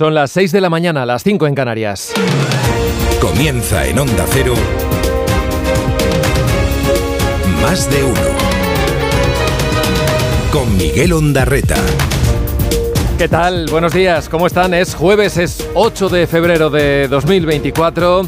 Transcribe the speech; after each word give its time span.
Son 0.00 0.14
las 0.14 0.30
6 0.30 0.52
de 0.52 0.62
la 0.62 0.70
mañana, 0.70 1.04
las 1.04 1.22
5 1.24 1.46
en 1.46 1.54
Canarias. 1.54 2.14
Comienza 3.20 3.86
en 3.86 3.98
Onda 3.98 4.24
Cero. 4.30 4.54
Más 7.60 7.90
de 7.90 8.02
uno. 8.02 8.14
Con 10.50 10.74
Miguel 10.78 11.12
Ondarreta. 11.12 11.76
¿Qué 13.18 13.28
tal? 13.28 13.66
Buenos 13.70 13.92
días, 13.92 14.30
¿cómo 14.30 14.46
están? 14.46 14.72
Es 14.72 14.94
jueves, 14.94 15.36
es 15.36 15.68
8 15.74 16.08
de 16.08 16.26
febrero 16.26 16.70
de 16.70 17.06
2024. 17.06 18.26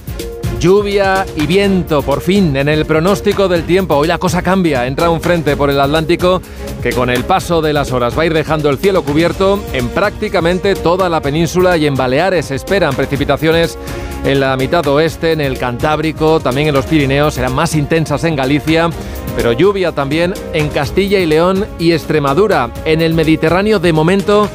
Lluvia 0.62 1.26
y 1.34 1.44
viento, 1.46 2.02
por 2.02 2.20
fin, 2.20 2.56
en 2.56 2.68
el 2.68 2.86
pronóstico 2.86 3.48
del 3.48 3.64
tiempo. 3.64 3.96
Hoy 3.96 4.06
la 4.06 4.18
cosa 4.18 4.42
cambia. 4.42 4.86
Entra 4.86 5.10
un 5.10 5.20
frente 5.20 5.56
por 5.56 5.70
el 5.70 5.80
Atlántico 5.80 6.40
que 6.80 6.92
con 6.92 7.10
el 7.10 7.24
paso 7.24 7.60
de 7.60 7.72
las 7.72 7.90
horas 7.90 8.16
va 8.16 8.22
a 8.22 8.26
ir 8.26 8.32
dejando 8.32 8.70
el 8.70 8.78
cielo 8.78 9.02
cubierto 9.02 9.58
en 9.72 9.88
prácticamente 9.88 10.76
toda 10.76 11.08
la 11.08 11.20
península 11.20 11.76
y 11.76 11.86
en 11.86 11.96
Baleares 11.96 12.52
esperan 12.52 12.94
precipitaciones 12.94 13.76
en 14.24 14.38
la 14.38 14.56
mitad 14.56 14.86
oeste, 14.86 15.32
en 15.32 15.40
el 15.40 15.58
Cantábrico, 15.58 16.38
también 16.38 16.68
en 16.68 16.74
los 16.74 16.86
Pirineos, 16.86 17.34
serán 17.34 17.56
más 17.56 17.74
intensas 17.74 18.22
en 18.22 18.36
Galicia, 18.36 18.88
pero 19.34 19.50
lluvia 19.50 19.90
también 19.90 20.32
en 20.52 20.68
Castilla 20.68 21.18
y 21.18 21.26
León 21.26 21.66
y 21.80 21.90
Extremadura. 21.90 22.70
En 22.84 23.00
el 23.00 23.14
Mediterráneo, 23.14 23.80
de 23.80 23.92
momento, 23.92 24.48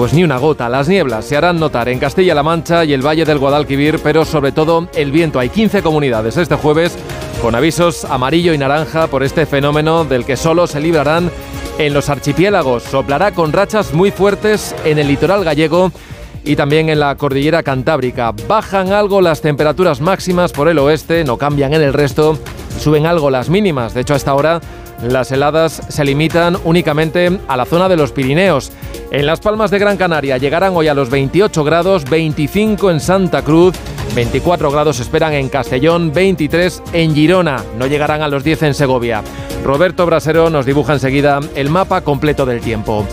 pues 0.00 0.14
ni 0.14 0.24
una 0.24 0.38
gota. 0.38 0.70
Las 0.70 0.88
nieblas 0.88 1.26
se 1.26 1.36
harán 1.36 1.60
notar 1.60 1.90
en 1.90 1.98
Castilla-La 1.98 2.42
Mancha 2.42 2.86
y 2.86 2.94
el 2.94 3.06
Valle 3.06 3.26
del 3.26 3.38
Guadalquivir, 3.38 4.00
pero 4.02 4.24
sobre 4.24 4.50
todo 4.50 4.88
el 4.94 5.12
viento. 5.12 5.38
Hay 5.38 5.50
15 5.50 5.82
comunidades 5.82 6.38
este 6.38 6.54
jueves 6.54 6.96
con 7.42 7.54
avisos 7.54 8.06
amarillo 8.06 8.54
y 8.54 8.56
naranja 8.56 9.08
por 9.08 9.22
este 9.22 9.44
fenómeno 9.44 10.06
del 10.06 10.24
que 10.24 10.38
solo 10.38 10.66
se 10.66 10.80
librarán 10.80 11.30
en 11.76 11.92
los 11.92 12.08
archipiélagos. 12.08 12.84
Soplará 12.84 13.32
con 13.32 13.52
rachas 13.52 13.92
muy 13.92 14.10
fuertes 14.10 14.74
en 14.86 14.98
el 14.98 15.06
litoral 15.06 15.44
gallego 15.44 15.92
y 16.44 16.56
también 16.56 16.88
en 16.88 16.98
la 16.98 17.14
cordillera 17.16 17.62
cantábrica. 17.62 18.32
Bajan 18.48 18.94
algo 18.94 19.20
las 19.20 19.42
temperaturas 19.42 20.00
máximas 20.00 20.52
por 20.52 20.70
el 20.70 20.78
oeste, 20.78 21.24
no 21.24 21.36
cambian 21.36 21.74
en 21.74 21.82
el 21.82 21.92
resto, 21.92 22.38
suben 22.78 23.04
algo 23.04 23.28
las 23.28 23.50
mínimas. 23.50 23.92
De 23.92 24.00
hecho, 24.00 24.14
a 24.14 24.16
esta 24.16 24.32
hora 24.32 24.62
las 25.02 25.32
heladas 25.32 25.82
se 25.88 26.04
limitan 26.04 26.56
únicamente 26.64 27.40
a 27.48 27.56
la 27.56 27.64
zona 27.64 27.88
de 27.88 27.96
los 27.96 28.12
Pirineos. 28.12 28.72
En 29.10 29.26
Las 29.26 29.40
Palmas 29.40 29.70
de 29.70 29.78
Gran 29.78 29.96
Canaria 29.96 30.38
llegarán 30.38 30.76
hoy 30.76 30.88
a 30.88 30.94
los 30.94 31.10
28 31.10 31.64
grados, 31.64 32.04
25 32.08 32.90
en 32.90 33.00
Santa 33.00 33.42
Cruz, 33.42 33.74
24 34.14 34.70
grados 34.70 35.00
esperan 35.00 35.32
en 35.32 35.48
Castellón, 35.48 36.12
23 36.12 36.82
en 36.92 37.14
Girona, 37.14 37.64
no 37.78 37.86
llegarán 37.86 38.22
a 38.22 38.28
los 38.28 38.44
10 38.44 38.62
en 38.64 38.74
Segovia. 38.74 39.22
Roberto 39.64 40.06
Brasero 40.06 40.50
nos 40.50 40.66
dibuja 40.66 40.94
enseguida 40.94 41.40
el 41.54 41.70
mapa 41.70 42.02
completo 42.02 42.46
del 42.46 42.60
tiempo. 42.60 43.06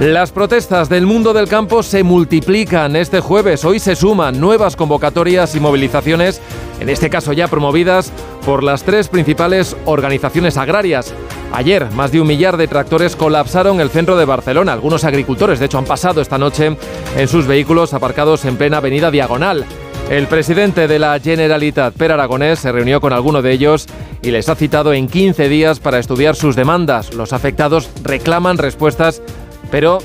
Las 0.00 0.32
protestas 0.32 0.88
del 0.88 1.04
mundo 1.04 1.34
del 1.34 1.46
campo 1.46 1.82
se 1.82 2.02
multiplican 2.02 2.96
este 2.96 3.20
jueves. 3.20 3.66
Hoy 3.66 3.78
se 3.78 3.94
suman 3.94 4.40
nuevas 4.40 4.74
convocatorias 4.74 5.54
y 5.54 5.60
movilizaciones, 5.60 6.40
en 6.80 6.88
este 6.88 7.10
caso 7.10 7.34
ya 7.34 7.48
promovidas 7.48 8.10
por 8.46 8.64
las 8.64 8.82
tres 8.82 9.08
principales 9.08 9.76
organizaciones 9.84 10.56
agrarias. 10.56 11.12
Ayer, 11.52 11.90
más 11.90 12.12
de 12.12 12.20
un 12.22 12.28
millar 12.28 12.56
de 12.56 12.66
tractores 12.66 13.14
colapsaron 13.14 13.78
el 13.78 13.90
centro 13.90 14.16
de 14.16 14.24
Barcelona. 14.24 14.72
Algunos 14.72 15.04
agricultores, 15.04 15.58
de 15.58 15.66
hecho, 15.66 15.76
han 15.76 15.84
pasado 15.84 16.22
esta 16.22 16.38
noche 16.38 16.78
en 17.14 17.28
sus 17.28 17.46
vehículos 17.46 17.92
aparcados 17.92 18.46
en 18.46 18.56
plena 18.56 18.78
avenida 18.78 19.10
Diagonal. 19.10 19.66
El 20.08 20.28
presidente 20.28 20.88
de 20.88 20.98
la 20.98 21.20
Generalitat, 21.20 21.94
Per 21.94 22.10
Aragonés, 22.10 22.58
se 22.58 22.72
reunió 22.72 23.02
con 23.02 23.12
alguno 23.12 23.42
de 23.42 23.52
ellos 23.52 23.86
y 24.22 24.30
les 24.30 24.48
ha 24.48 24.54
citado 24.54 24.94
en 24.94 25.08
15 25.08 25.48
días 25.50 25.78
para 25.78 25.98
estudiar 25.98 26.36
sus 26.36 26.56
demandas. 26.56 27.14
Los 27.14 27.32
afectados 27.32 27.90
reclaman 28.02 28.58
respuestas 28.58 29.22
pero 29.70 29.98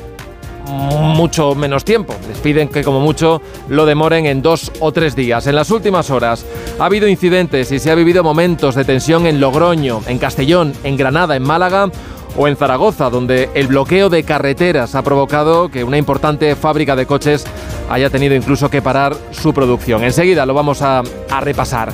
mucho 0.67 1.55
menos 1.55 1.85
tiempo. 1.85 2.15
Les 2.27 2.39
piden 2.39 2.67
que 2.69 2.83
como 2.83 2.99
mucho 2.99 3.41
lo 3.69 3.85
demoren 3.85 4.25
en 4.25 4.41
dos 4.41 4.71
o 4.79 4.91
tres 4.91 5.15
días. 5.15 5.47
En 5.47 5.55
las 5.55 5.71
últimas 5.71 6.09
horas 6.09 6.45
ha 6.79 6.85
habido 6.85 7.07
incidentes 7.07 7.71
y 7.71 7.79
se 7.79 7.91
ha 7.91 7.95
vivido 7.95 8.23
momentos 8.23 8.75
de 8.75 8.85
tensión 8.85 9.27
en 9.27 9.39
Logroño, 9.39 10.01
en 10.07 10.17
Castellón, 10.17 10.73
en 10.83 10.97
Granada, 10.97 11.35
en 11.35 11.43
Málaga 11.43 11.89
o 12.37 12.47
en 12.47 12.57
Zaragoza, 12.57 13.09
donde 13.09 13.49
el 13.53 13.67
bloqueo 13.67 14.09
de 14.09 14.23
carreteras 14.23 14.95
ha 14.95 15.03
provocado 15.03 15.69
que 15.69 15.83
una 15.83 15.97
importante 15.97 16.55
fábrica 16.55 16.95
de 16.95 17.05
coches 17.05 17.45
haya 17.89 18.09
tenido 18.09 18.35
incluso 18.35 18.69
que 18.69 18.81
parar 18.81 19.15
su 19.31 19.53
producción. 19.53 20.03
Enseguida 20.03 20.45
lo 20.45 20.53
vamos 20.53 20.81
a, 20.81 21.01
a 21.29 21.41
repasar. 21.41 21.93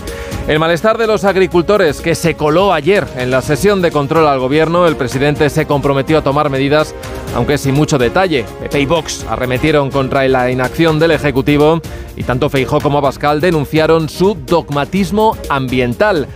El 0.51 0.59
malestar 0.59 0.97
de 0.97 1.07
los 1.07 1.23
agricultores 1.23 2.01
que 2.01 2.13
se 2.13 2.35
coló 2.35 2.73
ayer 2.73 3.07
en 3.15 3.31
la 3.31 3.41
sesión 3.41 3.81
de 3.81 3.89
control 3.89 4.27
al 4.27 4.39
gobierno, 4.39 4.85
el 4.85 4.97
presidente 4.97 5.49
se 5.49 5.65
comprometió 5.65 6.17
a 6.17 6.23
tomar 6.23 6.49
medidas, 6.49 6.93
aunque 7.33 7.57
sin 7.57 7.73
mucho 7.73 7.97
detalle. 7.97 8.43
Pepe 8.59 8.81
y 8.81 8.85
Vox 8.85 9.25
arremetieron 9.29 9.89
contra 9.89 10.27
la 10.27 10.51
inacción 10.51 10.99
del 10.99 11.11
Ejecutivo 11.11 11.79
y 12.17 12.23
tanto 12.23 12.49
Feijó 12.49 12.81
como 12.81 12.97
Abascal 12.97 13.39
denunciaron 13.39 14.09
su 14.09 14.35
dogmatismo 14.45 15.37
ambiental. 15.47 16.27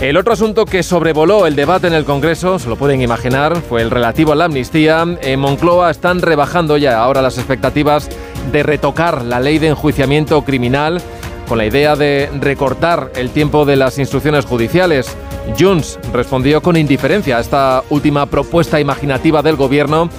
El 0.00 0.16
otro 0.16 0.34
asunto 0.34 0.64
que 0.64 0.84
sobrevoló 0.84 1.44
el 1.44 1.56
debate 1.56 1.88
en 1.88 1.94
el 1.94 2.04
Congreso, 2.04 2.60
se 2.60 2.68
lo 2.68 2.76
pueden 2.76 3.02
imaginar, 3.02 3.56
fue 3.56 3.82
el 3.82 3.90
relativo 3.90 4.30
a 4.30 4.36
la 4.36 4.44
amnistía. 4.44 5.04
En 5.20 5.40
Moncloa 5.40 5.90
están 5.90 6.22
rebajando 6.22 6.76
ya 6.76 7.02
ahora 7.02 7.22
las 7.22 7.38
expectativas 7.38 8.08
de 8.52 8.62
retocar 8.62 9.24
la 9.24 9.40
ley 9.40 9.58
de 9.58 9.66
enjuiciamiento 9.66 10.44
criminal 10.44 11.02
con 11.48 11.58
la 11.58 11.66
idea 11.66 11.96
de 11.96 12.28
recortar 12.40 13.10
el 13.16 13.30
tiempo 13.30 13.64
de 13.64 13.76
las 13.76 13.98
instrucciones 13.98 14.44
judiciales. 14.44 15.16
Junts 15.58 15.98
respondió 16.12 16.60
con 16.60 16.76
indiferencia 16.76 17.38
a 17.38 17.40
esta 17.40 17.82
última 17.90 18.26
propuesta 18.26 18.78
imaginativa 18.78 19.42
del 19.42 19.56
gobierno 19.56 20.10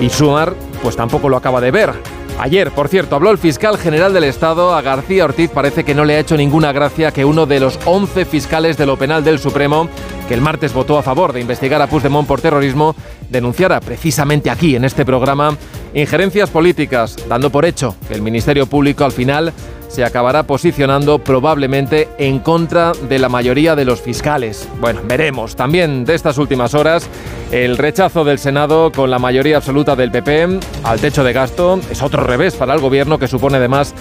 y 0.00 0.08
Sumar 0.08 0.54
pues 0.82 0.96
tampoco 0.96 1.28
lo 1.28 1.36
acaba 1.36 1.60
de 1.60 1.72
ver. 1.72 1.92
Ayer, 2.40 2.70
por 2.70 2.86
cierto, 2.86 3.16
habló 3.16 3.32
el 3.32 3.38
fiscal 3.38 3.76
general 3.78 4.12
del 4.12 4.22
Estado, 4.22 4.72
a 4.72 4.80
García 4.80 5.24
Ortiz 5.24 5.50
parece 5.50 5.82
que 5.82 5.92
no 5.92 6.04
le 6.04 6.14
ha 6.14 6.20
hecho 6.20 6.36
ninguna 6.36 6.70
gracia 6.70 7.10
que 7.10 7.24
uno 7.24 7.46
de 7.46 7.58
los 7.58 7.80
11 7.84 8.24
fiscales 8.26 8.76
de 8.76 8.86
lo 8.86 8.96
penal 8.96 9.24
del 9.24 9.40
Supremo, 9.40 9.88
que 10.28 10.34
el 10.34 10.40
martes 10.40 10.72
votó 10.72 10.98
a 10.98 11.02
favor 11.02 11.32
de 11.32 11.40
investigar 11.40 11.82
a 11.82 11.88
Puigdemont 11.88 12.28
por 12.28 12.40
terrorismo, 12.40 12.94
denunciara 13.28 13.80
precisamente 13.80 14.50
aquí, 14.50 14.76
en 14.76 14.84
este 14.84 15.04
programa, 15.04 15.56
injerencias 15.94 16.48
políticas, 16.48 17.16
dando 17.28 17.50
por 17.50 17.64
hecho 17.64 17.96
que 18.06 18.14
el 18.14 18.22
Ministerio 18.22 18.66
Público 18.66 19.04
al 19.04 19.12
final 19.12 19.52
se 19.88 20.04
acabará 20.04 20.44
posicionando 20.44 21.18
probablemente 21.18 22.08
en 22.18 22.38
contra 22.38 22.92
de 22.92 23.18
la 23.18 23.28
mayoría 23.28 23.74
de 23.74 23.84
los 23.84 24.00
fiscales. 24.00 24.68
Bueno, 24.80 25.00
veremos. 25.04 25.56
También 25.56 26.04
de 26.04 26.14
estas 26.14 26.38
últimas 26.38 26.74
horas, 26.74 27.08
el 27.50 27.78
rechazo 27.78 28.24
del 28.24 28.38
Senado 28.38 28.92
con 28.92 29.10
la 29.10 29.18
mayoría 29.18 29.56
absoluta 29.56 29.96
del 29.96 30.10
PP 30.10 30.60
al 30.84 31.00
techo 31.00 31.24
de 31.24 31.32
gasto 31.32 31.80
es 31.90 32.02
otro 32.02 32.22
revés 32.22 32.54
para 32.54 32.74
el 32.74 32.80
gobierno 32.80 33.18
que 33.18 33.26
supone 33.26 33.56
además 33.56 33.94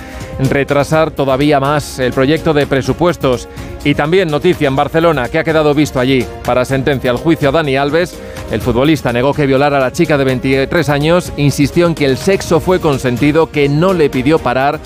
retrasar 0.50 1.12
todavía 1.12 1.60
más 1.60 2.00
el 2.00 2.12
proyecto 2.12 2.54
de 2.54 2.68
presupuestos. 2.68 3.48
Y 3.84 3.96
también 3.96 4.30
noticia 4.30 4.68
en 4.68 4.76
Barcelona 4.76 5.30
que 5.30 5.40
ha 5.40 5.44
quedado 5.44 5.74
visto 5.74 6.00
allí 6.00 6.26
para 6.44 6.66
sentencia 6.66 7.12
al 7.12 7.18
juicio 7.18 7.50
a 7.50 7.52
Dani 7.54 7.78
Alves. 7.78 8.20
El 8.52 8.62
futbolista 8.62 9.14
negó 9.14 9.34
que 9.34 9.46
violara 9.46 9.78
a 9.78 9.82
la 9.82 9.92
chica 9.92 10.18
de 10.18 10.26
23 10.26 10.90
años, 10.90 11.32
insistió 11.38 11.88
en 11.88 11.96
que 11.96 12.06
el 12.06 12.18
sexo 12.18 12.60
fue 12.60 12.80
consentido, 12.80 13.50
que 13.50 13.70
no 13.70 13.94
le 13.94 14.10
pidió 14.10 14.40
parar 14.40 14.80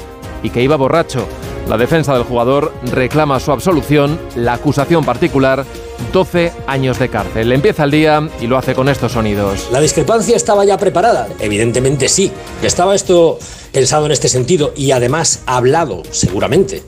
y 0.43 0.49
que 0.49 0.61
iba 0.61 0.75
borracho. 0.75 1.27
La 1.67 1.77
defensa 1.77 2.13
del 2.13 2.23
jugador 2.23 2.73
reclama 2.91 3.39
su 3.39 3.51
absolución, 3.51 4.19
la 4.35 4.53
acusación 4.53 5.05
particular 5.05 5.65
12 6.11 6.51
años 6.67 6.99
de 6.99 7.09
cárcel. 7.09 7.51
Empieza 7.51 7.83
el 7.83 7.91
día 7.91 8.29
y 8.41 8.47
lo 8.47 8.57
hace 8.57 8.73
con 8.73 8.89
estos 8.89 9.13
sonidos. 9.13 9.69
¿La 9.71 9.79
discrepancia 9.79 10.35
estaba 10.35 10.65
ya 10.65 10.77
preparada? 10.77 11.27
Evidentemente 11.39 12.09
sí. 12.09 12.31
¿Estaba 12.61 12.95
esto 12.95 13.37
pensado 13.71 14.05
en 14.07 14.11
este 14.11 14.27
sentido 14.27 14.73
y 14.75 14.91
además 14.91 15.43
hablado, 15.45 16.03
seguramente? 16.11 16.83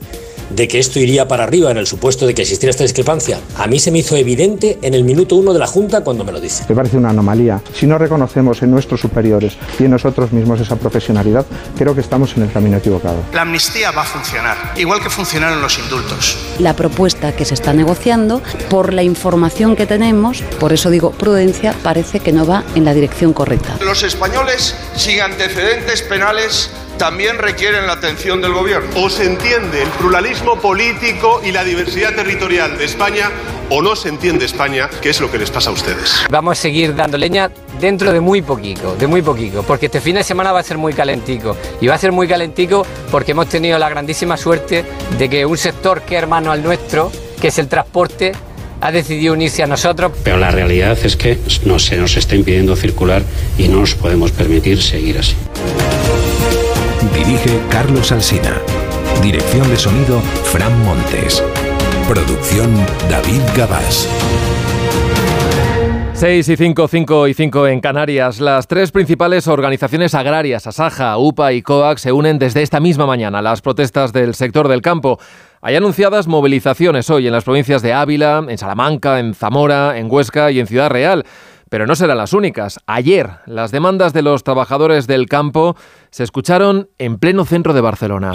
De 0.50 0.68
que 0.68 0.78
esto 0.78 0.98
iría 0.98 1.28
para 1.28 1.44
arriba 1.44 1.70
en 1.70 1.78
el 1.78 1.86
supuesto 1.86 2.26
de 2.26 2.34
que 2.34 2.42
existiera 2.42 2.70
esta 2.70 2.84
discrepancia, 2.84 3.40
a 3.56 3.66
mí 3.66 3.78
se 3.78 3.90
me 3.90 3.98
hizo 3.98 4.16
evidente 4.16 4.78
en 4.82 4.94
el 4.94 5.04
minuto 5.04 5.36
uno 5.36 5.52
de 5.52 5.58
la 5.58 5.66
Junta 5.66 6.02
cuando 6.02 6.24
me 6.24 6.32
lo 6.32 6.40
dice. 6.40 6.64
Me 6.68 6.74
parece 6.74 6.96
una 6.96 7.10
anomalía. 7.10 7.60
Si 7.74 7.86
no 7.86 7.98
reconocemos 7.98 8.62
en 8.62 8.70
nuestros 8.70 9.00
superiores 9.00 9.56
y 9.78 9.84
en 9.84 9.90
nosotros 9.90 10.32
mismos 10.32 10.60
esa 10.60 10.76
profesionalidad, 10.76 11.46
creo 11.76 11.94
que 11.94 12.00
estamos 12.00 12.36
en 12.36 12.44
el 12.44 12.52
camino 12.52 12.76
equivocado. 12.76 13.16
La 13.32 13.42
amnistía 13.42 13.90
va 13.90 14.02
a 14.02 14.06
funcionar, 14.06 14.72
igual 14.76 15.02
que 15.02 15.10
funcionaron 15.10 15.60
los 15.60 15.78
indultos. 15.78 16.36
La 16.58 16.74
propuesta 16.76 17.32
que 17.32 17.44
se 17.44 17.54
está 17.54 17.72
negociando, 17.72 18.42
por 18.68 18.92
la 18.92 19.02
información 19.02 19.76
que 19.76 19.86
tenemos, 19.86 20.42
por 20.60 20.72
eso 20.72 20.90
digo 20.90 21.10
prudencia, 21.12 21.74
parece 21.82 22.20
que 22.20 22.32
no 22.32 22.46
va 22.46 22.64
en 22.74 22.84
la 22.84 22.94
dirección 22.94 23.32
correcta. 23.32 23.76
Los 23.84 24.02
españoles 24.02 24.74
sin 24.96 25.20
antecedentes 25.20 26.02
penales 26.02 26.70
también 26.98 27.38
requieren 27.38 27.86
la 27.86 27.94
atención 27.94 28.40
del 28.40 28.52
gobierno. 28.52 28.88
O 28.96 29.10
se 29.10 29.24
entiende 29.24 29.82
el 29.82 29.88
pluralismo 29.90 30.56
político 30.60 31.40
y 31.44 31.52
la 31.52 31.64
diversidad 31.64 32.14
territorial 32.14 32.78
de 32.78 32.84
España 32.84 33.30
o 33.70 33.82
no 33.82 33.96
se 33.96 34.08
entiende 34.08 34.44
España, 34.44 34.88
que 35.00 35.10
es 35.10 35.20
lo 35.20 35.30
que 35.30 35.38
les 35.38 35.50
pasa 35.50 35.70
a 35.70 35.72
ustedes. 35.72 36.24
Vamos 36.30 36.58
a 36.58 36.62
seguir 36.62 36.94
dando 36.94 37.16
leña 37.16 37.50
dentro 37.80 38.12
de 38.12 38.20
muy 38.20 38.42
poquito, 38.42 38.94
de 38.96 39.06
muy 39.06 39.22
poquito, 39.22 39.62
porque 39.62 39.86
este 39.86 40.00
fin 40.00 40.16
de 40.16 40.24
semana 40.24 40.52
va 40.52 40.60
a 40.60 40.62
ser 40.62 40.78
muy 40.78 40.92
calentico 40.92 41.56
y 41.80 41.86
va 41.86 41.94
a 41.94 41.98
ser 41.98 42.12
muy 42.12 42.28
calentico 42.28 42.86
porque 43.10 43.32
hemos 43.32 43.48
tenido 43.48 43.78
la 43.78 43.88
grandísima 43.88 44.36
suerte 44.36 44.84
de 45.18 45.28
que 45.28 45.46
un 45.46 45.56
sector 45.56 46.02
que 46.02 46.16
es 46.16 46.22
hermano 46.22 46.52
al 46.52 46.62
nuestro, 46.62 47.10
que 47.40 47.48
es 47.48 47.58
el 47.58 47.68
transporte, 47.68 48.32
ha 48.80 48.92
decidido 48.92 49.32
unirse 49.32 49.62
a 49.62 49.66
nosotros. 49.66 50.12
Pero 50.22 50.36
la 50.36 50.50
realidad 50.50 50.98
es 51.02 51.16
que 51.16 51.38
no, 51.64 51.78
se 51.78 51.96
nos 51.96 52.16
está 52.16 52.36
impidiendo 52.36 52.76
circular 52.76 53.22
y 53.56 53.68
no 53.68 53.80
nos 53.80 53.94
podemos 53.94 54.30
permitir 54.30 54.82
seguir 54.82 55.18
así. 55.18 55.34
Dirige 57.14 57.60
Carlos 57.70 58.10
Alsina. 58.10 58.60
Dirección 59.22 59.68
de 59.70 59.76
sonido 59.76 60.20
Fran 60.20 60.76
Montes. 60.84 61.42
Producción 62.08 62.74
David 63.08 63.40
Gabás. 63.56 64.08
6 66.14 66.48
y 66.48 66.56
5, 66.56 66.88
5 66.88 67.28
y 67.28 67.34
5 67.34 67.66
en 67.68 67.80
Canarias. 67.80 68.40
Las 68.40 68.66
tres 68.66 68.90
principales 68.90 69.46
organizaciones 69.46 70.14
agrarias, 70.14 70.66
Asaja, 70.66 71.16
UPA 71.18 71.52
y 71.52 71.62
COAC, 71.62 71.98
se 71.98 72.12
unen 72.12 72.38
desde 72.38 72.62
esta 72.62 72.80
misma 72.80 73.06
mañana 73.06 73.38
a 73.38 73.42
las 73.42 73.62
protestas 73.62 74.12
del 74.12 74.34
sector 74.34 74.68
del 74.68 74.82
campo. 74.82 75.18
Hay 75.60 75.76
anunciadas 75.76 76.26
movilizaciones 76.26 77.10
hoy 77.10 77.26
en 77.26 77.32
las 77.32 77.44
provincias 77.44 77.82
de 77.82 77.92
Ávila, 77.92 78.44
en 78.48 78.58
Salamanca, 78.58 79.18
en 79.18 79.34
Zamora, 79.34 79.98
en 79.98 80.10
Huesca 80.10 80.50
y 80.50 80.60
en 80.60 80.66
Ciudad 80.66 80.90
Real. 80.90 81.24
Pero 81.74 81.88
no 81.88 81.96
serán 81.96 82.18
las 82.18 82.32
únicas. 82.32 82.78
Ayer, 82.86 83.30
las 83.46 83.72
demandas 83.72 84.12
de 84.12 84.22
los 84.22 84.44
trabajadores 84.44 85.08
del 85.08 85.26
campo 85.26 85.74
se 86.12 86.22
escucharon 86.22 86.88
en 86.98 87.18
pleno 87.18 87.44
centro 87.44 87.74
de 87.74 87.80
Barcelona. 87.80 88.34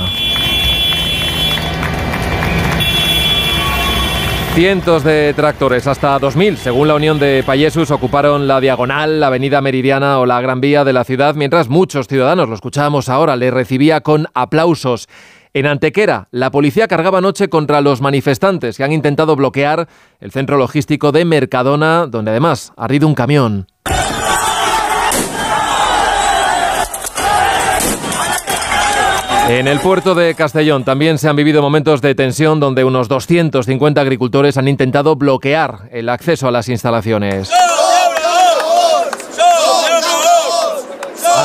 Cientos 4.56 5.06
de 5.06 5.34
tractores, 5.38 5.88
hasta 5.88 6.20
2.000, 6.20 6.58
según 6.58 6.90
la 6.90 6.96
Unión 6.96 7.18
de 7.18 7.42
Payesus, 7.46 7.92
ocuparon 7.92 8.46
la 8.46 8.60
Diagonal, 8.60 9.22
la 9.22 9.28
Avenida 9.28 9.62
Meridiana 9.62 10.20
o 10.20 10.26
la 10.26 10.42
Gran 10.42 10.60
Vía 10.60 10.84
de 10.84 10.92
la 10.92 11.06
ciudad, 11.06 11.36
mientras 11.36 11.70
muchos 11.70 12.10
ciudadanos, 12.10 12.50
lo 12.50 12.56
escuchábamos 12.56 13.08
ahora, 13.08 13.38
le 13.38 13.52
recibía 13.52 14.02
con 14.02 14.28
aplausos. 14.34 15.08
En 15.52 15.66
Antequera, 15.66 16.28
la 16.30 16.52
policía 16.52 16.88
cargaba 16.88 17.18
anoche 17.18 17.50
contra 17.50 17.82
los 17.82 18.02
manifestantes 18.02 18.78
que 18.78 18.84
han 18.84 18.92
intentado 18.92 19.36
bloquear 19.36 19.88
el 20.20 20.32
centro 20.32 20.58
logístico 20.58 21.12
de 21.12 21.26
Mercadona, 21.26 22.06
donde 22.06 22.30
además 22.30 22.72
ha 22.78 22.86
ardido 22.86 23.08
un 23.08 23.16
camión. 23.16 23.66
En 29.50 29.68
el 29.68 29.80
puerto 29.80 30.14
de 30.14 30.36
Castellón 30.36 30.84
también 30.86 31.18
se 31.18 31.28
han 31.28 31.36
vivido 31.36 31.64
momentos 31.64 32.02
de 32.02 32.14
tensión 32.14 32.60
donde 32.60 32.84
unos 32.84 33.08
250 33.08 34.00
agricultores 34.00 34.58
han 34.58 34.68
intentado 34.68 35.16
bloquear 35.16 35.90
el 35.92 36.10
acceso 36.10 36.48
a 36.48 36.52
las 36.52 36.70
instalaciones. 36.70 37.50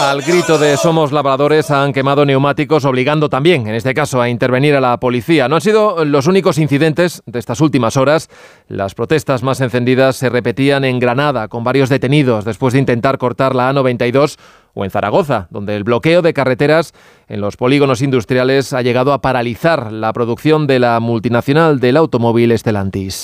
Al 0.04 0.20
grito 0.20 0.58
de 0.58 0.76
Somos 0.76 1.12
labradores 1.12 1.70
han 1.70 1.94
quemado 1.94 2.26
neumáticos, 2.26 2.84
obligando 2.84 3.30
también, 3.30 3.66
en 3.66 3.74
este 3.74 3.94
caso, 3.94 4.20
a 4.20 4.28
intervenir 4.28 4.74
a 4.74 4.80
la 4.80 5.00
policía. 5.00 5.48
No 5.48 5.54
han 5.54 5.62
sido 5.62 6.04
los 6.04 6.26
únicos 6.26 6.58
incidentes 6.58 7.22
de 7.24 7.38
estas 7.38 7.62
últimas 7.62 7.96
horas. 7.96 8.28
Las 8.68 8.94
protestas 8.94 9.42
más 9.42 9.62
encendidas 9.62 10.16
se 10.16 10.28
repetían 10.28 10.84
en 10.84 10.98
Granada, 10.98 11.48
con 11.48 11.64
varios 11.64 11.88
detenidos 11.88 12.44
después 12.44 12.74
de 12.74 12.80
intentar 12.80 13.16
cortar 13.16 13.54
la 13.54 13.72
A92 13.72 14.36
o 14.74 14.84
en 14.84 14.90
Zaragoza, 14.90 15.46
donde 15.48 15.74
el 15.74 15.84
bloqueo 15.84 16.20
de 16.20 16.34
carreteras 16.34 16.92
en 17.26 17.40
los 17.40 17.56
polígonos 17.56 18.02
industriales 18.02 18.74
ha 18.74 18.82
llegado 18.82 19.14
a 19.14 19.22
paralizar 19.22 19.90
la 19.90 20.12
producción 20.12 20.66
de 20.66 20.80
la 20.80 21.00
multinacional 21.00 21.80
del 21.80 21.96
automóvil 21.96 22.56
Stellantis. 22.58 23.22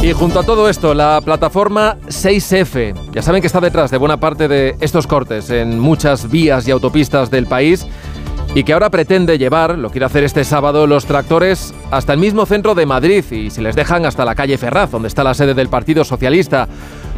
Y 0.00 0.12
junto 0.12 0.38
a 0.38 0.42
todo 0.44 0.68
esto, 0.68 0.94
la 0.94 1.20
plataforma 1.20 1.96
6F, 2.06 2.94
ya 3.12 3.20
saben 3.20 3.40
que 3.40 3.48
está 3.48 3.60
detrás 3.60 3.90
de 3.90 3.98
buena 3.98 4.20
parte 4.20 4.46
de 4.46 4.76
estos 4.80 5.08
cortes 5.08 5.50
en 5.50 5.80
muchas 5.80 6.30
vías 6.30 6.68
y 6.68 6.70
autopistas 6.70 7.30
del 7.32 7.46
país 7.46 7.84
y 8.54 8.62
que 8.62 8.72
ahora 8.72 8.90
pretende 8.90 9.38
llevar, 9.38 9.76
lo 9.76 9.90
quiere 9.90 10.06
hacer 10.06 10.22
este 10.22 10.44
sábado, 10.44 10.86
los 10.86 11.04
tractores 11.04 11.74
hasta 11.90 12.12
el 12.12 12.20
mismo 12.20 12.46
centro 12.46 12.76
de 12.76 12.86
Madrid 12.86 13.24
y 13.32 13.50
si 13.50 13.60
les 13.60 13.74
dejan 13.74 14.06
hasta 14.06 14.24
la 14.24 14.36
calle 14.36 14.56
Ferraz, 14.56 14.92
donde 14.92 15.08
está 15.08 15.24
la 15.24 15.34
sede 15.34 15.54
del 15.54 15.68
Partido 15.68 16.04
Socialista. 16.04 16.68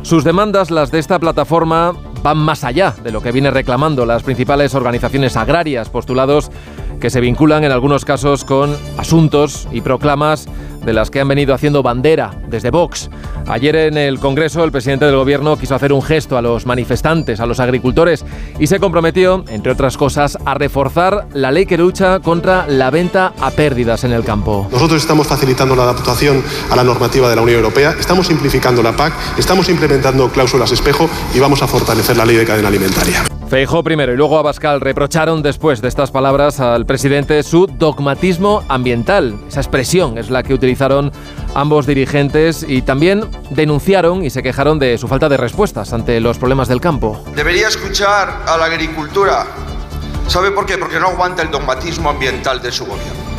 Sus 0.01 0.25
demandas, 0.25 0.71
las 0.71 0.91
de 0.91 1.01
esta 1.01 1.19
plataforma, 1.19 1.93
van 2.23 2.39
más 2.39 2.65
allá 2.65 2.95
de 3.05 3.13
lo 3.13 3.21
que 3.21 3.31
viene 3.31 3.51
reclamando 3.51 4.07
las 4.07 4.23
principales 4.23 4.75
organizaciones 4.75 5.37
agrarias, 5.37 5.91
postulados 5.91 6.51
que 6.99 7.11
se 7.11 7.21
vinculan 7.21 7.65
en 7.65 7.73
algunos 7.73 8.05
casos 8.05 8.45
con 8.45 8.75
asuntos 8.97 9.69
y 9.71 9.83
proclamas 9.83 10.49
de 10.85 10.93
las 10.93 11.11
que 11.11 11.21
han 11.21 11.29
venido 11.29 11.55
haciendo 11.55 11.83
bandera 11.83 12.33
desde 12.49 12.71
Vox. 12.71 13.11
Ayer 13.47 13.77
en 13.77 13.97
el 13.97 14.19
Congreso 14.19 14.65
el 14.65 14.73
presidente 14.73 15.05
del 15.05 15.17
Gobierno 15.17 15.57
quiso 15.57 15.75
hacer 15.75 15.93
un 15.93 16.03
gesto 16.03 16.37
a 16.37 16.43
los 16.43 16.67
manifestantes, 16.67 17.41
a 17.41 17.47
los 17.47 17.61
agricultores, 17.61 18.25
y 18.59 18.67
se 18.67 18.79
comprometió, 18.79 19.45
entre 19.49 19.73
otras 19.73 19.97
cosas, 19.97 20.39
a 20.45 20.55
reforzar 20.55 21.27
la 21.33 21.51
ley 21.51 21.67
que 21.67 21.79
lucha 21.79 22.21
contra 22.21 22.67
la 22.67 22.91
venta 22.91 23.33
a 23.41 23.51
pérdidas 23.51 24.05
en 24.05 24.13
el 24.13 24.25
campo. 24.25 24.69
Nosotros 24.71 25.01
estamos 25.03 25.27
facilitando 25.27 25.75
la 25.75 25.85
adaptación 25.85 26.43
a 26.71 26.77
la 26.77 26.85
normativa 26.85 27.29
de 27.29 27.37
la 27.37 27.43
Unión 27.43 27.59
Europea, 27.59 27.95
estamos 27.99 28.27
simplificando 28.27 28.83
la 28.83 28.97
PAC, 28.97 29.13
estamos 29.39 29.69
implementando 29.69 30.29
cláusulas 30.29 30.73
espejo 30.73 31.09
y 31.35 31.39
vamos 31.39 31.63
a 31.63 31.67
fortalecer 31.67 32.17
la 32.17 32.25
ley 32.25 32.37
de 32.37 32.45
cadena 32.45 32.69
alimentaria. 32.69 33.25
Feijó 33.51 33.83
primero 33.83 34.13
y 34.13 34.17
luego 34.17 34.39
Abascal 34.39 34.81
reprocharon 34.81 35.43
después 35.43 35.83
de 35.83 35.89
estas 35.89 36.13
palabras 36.13 36.61
al 36.61 36.87
presidente 36.87 37.43
su 37.43 37.67
dogmatismo 37.67 38.63
ambiental. 38.69 39.35
Esa 39.49 39.59
expresión 39.59 40.19
es 40.19 40.31
la 40.31 40.45
que 40.45 40.55
ambos 41.55 41.87
dirigentes 41.87 42.65
y 42.67 42.83
también 42.83 43.25
denunciaron 43.51 44.25
y 44.25 44.31
se 44.31 44.43
quejaron 44.43 44.79
de 44.79 44.99
su 44.99 45.09
falta 45.09 45.29
de 45.29 45.37
respuestas 45.37 45.93
ante 45.93 46.21
los 46.21 46.39
problemas 46.39 46.69
del 46.69 46.81
campo. 46.81 47.23
Debería 47.35 47.69
escuchar 47.69 48.43
a 48.47 48.57
la 48.57 48.67
agricultura. 48.67 49.47
¿Sabe 50.29 50.51
por 50.53 50.67
qué? 50.67 50.79
Porque 50.79 51.01
no 51.01 51.09
aguanta 51.09 51.43
el 51.43 51.51
dogmatismo 51.51 52.11
ambiental 52.11 52.63
de 52.63 52.71
su 52.71 52.87
gobierno. 52.87 53.30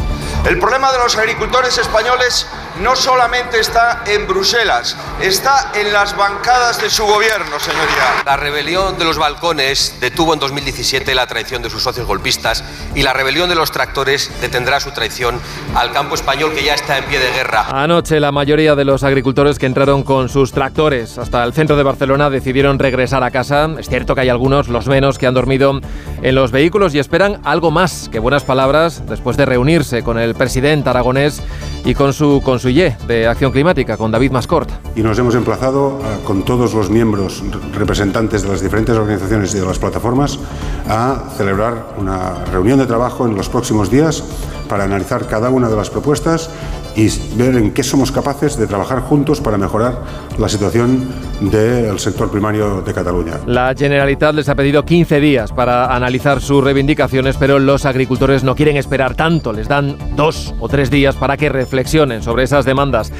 El 0.43 0.57
problema 0.57 0.91
de 0.91 0.97
los 0.97 1.15
agricultores 1.17 1.77
españoles 1.77 2.47
no 2.81 2.95
solamente 2.95 3.59
está 3.59 4.03
en 4.07 4.27
Bruselas, 4.27 4.97
está 5.21 5.71
en 5.75 5.93
las 5.93 6.17
bancadas 6.17 6.81
de 6.81 6.89
su 6.89 7.05
gobierno, 7.05 7.59
señoría. 7.59 8.23
La 8.25 8.38
rebelión 8.38 8.97
de 8.97 9.05
los 9.05 9.19
balcones 9.19 9.97
detuvo 10.01 10.33
en 10.33 10.39
2017 10.39 11.13
la 11.13 11.27
traición 11.27 11.61
de 11.61 11.69
sus 11.69 11.83
socios 11.83 12.07
golpistas 12.07 12.63
y 12.95 13.03
la 13.03 13.13
rebelión 13.13 13.49
de 13.49 13.55
los 13.55 13.71
tractores 13.71 14.31
detendrá 14.41 14.79
su 14.79 14.91
traición 14.91 15.39
al 15.75 15.91
campo 15.91 16.15
español 16.15 16.53
que 16.53 16.63
ya 16.63 16.73
está 16.73 16.97
en 16.97 17.05
pie 17.05 17.19
de 17.19 17.31
guerra. 17.31 17.67
Anoche 17.69 18.19
la 18.19 18.31
mayoría 18.31 18.75
de 18.75 18.85
los 18.85 19.03
agricultores 19.03 19.59
que 19.59 19.67
entraron 19.67 20.01
con 20.01 20.27
sus 20.27 20.51
tractores 20.53 21.19
hasta 21.19 21.43
el 21.43 21.53
centro 21.53 21.75
de 21.75 21.83
Barcelona 21.83 22.31
decidieron 22.31 22.79
regresar 22.79 23.23
a 23.23 23.29
casa. 23.29 23.69
Es 23.77 23.89
cierto 23.89 24.15
que 24.15 24.21
hay 24.21 24.29
algunos, 24.29 24.69
los 24.69 24.88
menos, 24.88 25.19
que 25.19 25.27
han 25.27 25.35
dormido 25.35 25.79
en 26.21 26.35
los 26.35 26.51
vehículos 26.51 26.95
y 26.95 26.99
esperan 26.99 27.41
algo 27.43 27.69
más 27.69 28.09
que 28.11 28.19
buenas 28.19 28.43
palabras 28.43 29.03
después 29.07 29.38
de 29.38 29.45
reunirse 29.45 30.03
con 30.03 30.17
el 30.17 30.30
presidente 30.35 30.89
aragonés 30.89 31.41
y 31.83 31.93
con 31.93 32.13
su, 32.13 32.41
con 32.43 32.59
su 32.59 32.69
IE 32.69 32.95
de 33.07 33.27
Acción 33.27 33.51
Climática, 33.51 33.97
con 33.97 34.11
David 34.11 34.31
Mascort. 34.31 34.69
Y 34.95 35.01
nos 35.01 35.17
hemos 35.19 35.35
emplazado 35.35 36.00
uh, 36.00 36.23
con 36.25 36.43
todos 36.43 36.73
los 36.73 36.89
miembros 36.89 37.43
representantes 37.73 38.43
de 38.43 38.50
las 38.50 38.61
diferentes 38.61 38.95
organizaciones 38.95 39.53
y 39.55 39.59
de 39.59 39.65
las 39.65 39.79
plataformas 39.79 40.39
a 40.88 41.29
celebrar 41.38 41.95
una 41.97 42.45
reunión 42.45 42.79
de 42.79 42.85
trabajo 42.85 43.25
en 43.25 43.35
los 43.35 43.50
próximos 43.50 43.89
días 43.89 44.23
para 44.71 44.85
analizar 44.85 45.27
cada 45.27 45.49
una 45.49 45.67
de 45.67 45.75
las 45.75 45.89
propuestas 45.89 46.49
y 46.95 47.09
ver 47.35 47.57
en 47.57 47.71
qué 47.71 47.83
somos 47.83 48.09
capaces 48.09 48.55
de 48.55 48.67
trabajar 48.67 49.01
juntos 49.01 49.41
para 49.41 49.57
mejorar 49.57 49.99
la 50.37 50.47
situación 50.47 51.09
del 51.41 51.99
sector 51.99 52.31
primario 52.31 52.81
de 52.81 52.93
Cataluña. 52.93 53.33
La 53.47 53.75
Generalitat 53.77 54.33
les 54.33 54.47
ha 54.47 54.55
pedido 54.55 54.85
15 54.85 55.19
días 55.19 55.51
para 55.51 55.93
analizar 55.93 56.39
sus 56.39 56.63
reivindicaciones, 56.63 57.35
pero 57.35 57.59
los 57.59 57.85
agricultores 57.85 58.45
no 58.45 58.55
quieren 58.55 58.77
esperar 58.77 59.13
tanto, 59.13 59.51
les 59.51 59.67
dan 59.67 59.97
dos 60.15 60.55
o 60.61 60.69
tres 60.69 60.89
días 60.89 61.17
para 61.17 61.35
que 61.35 61.49
reflexionen 61.49 62.23
sobre 62.23 62.43
esas 62.43 62.63
demandas. 62.63 63.11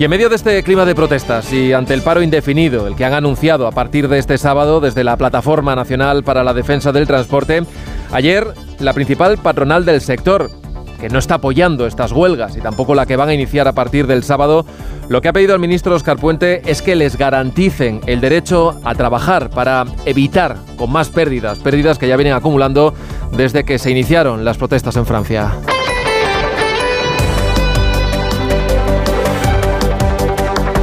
Y 0.00 0.04
en 0.04 0.10
medio 0.10 0.28
de 0.28 0.34
este 0.34 0.60
clima 0.64 0.84
de 0.84 0.96
protestas 0.96 1.52
y 1.52 1.72
ante 1.72 1.94
el 1.94 2.02
paro 2.02 2.20
indefinido, 2.20 2.88
el 2.88 2.96
que 2.96 3.04
han 3.04 3.14
anunciado 3.14 3.68
a 3.68 3.70
partir 3.70 4.08
de 4.08 4.18
este 4.18 4.38
sábado 4.38 4.80
desde 4.80 5.04
la 5.04 5.16
Plataforma 5.16 5.76
Nacional 5.76 6.24
para 6.24 6.42
la 6.42 6.52
Defensa 6.52 6.90
del 6.90 7.06
Transporte, 7.06 7.62
ayer 8.10 8.48
la 8.80 8.92
principal 8.92 9.38
patronal 9.38 9.84
del 9.84 10.00
sector, 10.00 10.50
que 10.98 11.08
no 11.08 11.18
está 11.18 11.36
apoyando 11.36 11.86
estas 11.86 12.12
huelgas 12.12 12.56
y 12.56 12.60
tampoco 12.60 12.94
la 12.94 13.06
que 13.06 13.16
van 13.16 13.28
a 13.28 13.34
iniciar 13.34 13.68
a 13.68 13.72
partir 13.72 14.06
del 14.06 14.22
sábado, 14.22 14.66
lo 15.08 15.20
que 15.20 15.28
ha 15.28 15.32
pedido 15.32 15.54
el 15.54 15.60
ministro 15.60 15.94
Oscar 15.94 16.16
Puente 16.16 16.62
es 16.66 16.82
que 16.82 16.96
les 16.96 17.16
garanticen 17.16 18.00
el 18.06 18.20
derecho 18.20 18.80
a 18.84 18.94
trabajar 18.94 19.50
para 19.50 19.84
evitar 20.04 20.56
con 20.76 20.90
más 20.90 21.08
pérdidas, 21.08 21.58
pérdidas 21.58 21.98
que 21.98 22.08
ya 22.08 22.16
vienen 22.16 22.34
acumulando 22.34 22.94
desde 23.32 23.64
que 23.64 23.78
se 23.78 23.90
iniciaron 23.90 24.44
las 24.44 24.56
protestas 24.56 24.96
en 24.96 25.06
Francia. 25.06 25.52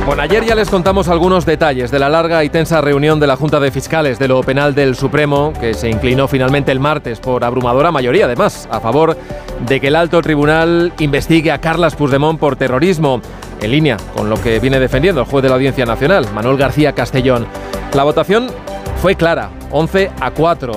Bueno, 0.06 0.22
ayer 0.22 0.46
ya 0.46 0.54
les 0.54 0.70
contamos 0.70 1.08
algunos 1.08 1.46
detalles 1.46 1.90
de 1.90 1.98
la 1.98 2.10
larga 2.10 2.44
y 2.44 2.50
tensa 2.50 2.82
reunión 2.82 3.22
de 3.22 3.28
la 3.28 3.38
Junta 3.38 3.62
de 3.62 3.72
Fiscales 3.72 4.20
de 4.20 4.28
lo 4.28 4.42
Penal 4.44 4.76
del 4.76 4.98
Supremo, 4.98 5.54
que 5.60 5.74
se 5.74 5.90
inclinó 5.90 6.28
finalmente 6.28 6.74
el 6.74 6.82
martes 6.82 7.22
por 7.22 7.44
abrumadora 7.46 7.90
mayoría, 7.90 8.26
además, 8.26 8.68
a 8.70 8.82
favor 8.82 9.18
de 9.68 9.80
que 9.80 9.88
el 9.88 9.96
alto 9.96 10.22
tribunal 10.22 10.94
investigue 11.00 11.52
a 11.52 11.60
Carlas 11.60 11.96
Puigdemont 11.96 12.40
por 12.40 12.56
terrorismo, 12.56 13.22
en 13.62 13.72
línea 13.72 13.98
con 14.16 14.30
lo 14.30 14.42
que 14.42 14.60
viene 14.60 14.80
defendiendo 14.80 15.22
el 15.22 15.28
juez 15.28 15.44
de 15.44 15.50
la 15.50 15.56
Audiencia 15.56 15.86
Nacional, 15.86 16.28
Manuel 16.34 16.58
García 16.58 16.94
Castellón. 16.94 17.48
La 17.94 18.04
votación 18.04 18.48
fue 19.02 19.16
clara, 19.16 19.52
11 19.72 20.12
a 20.20 20.32
4. 20.32 20.74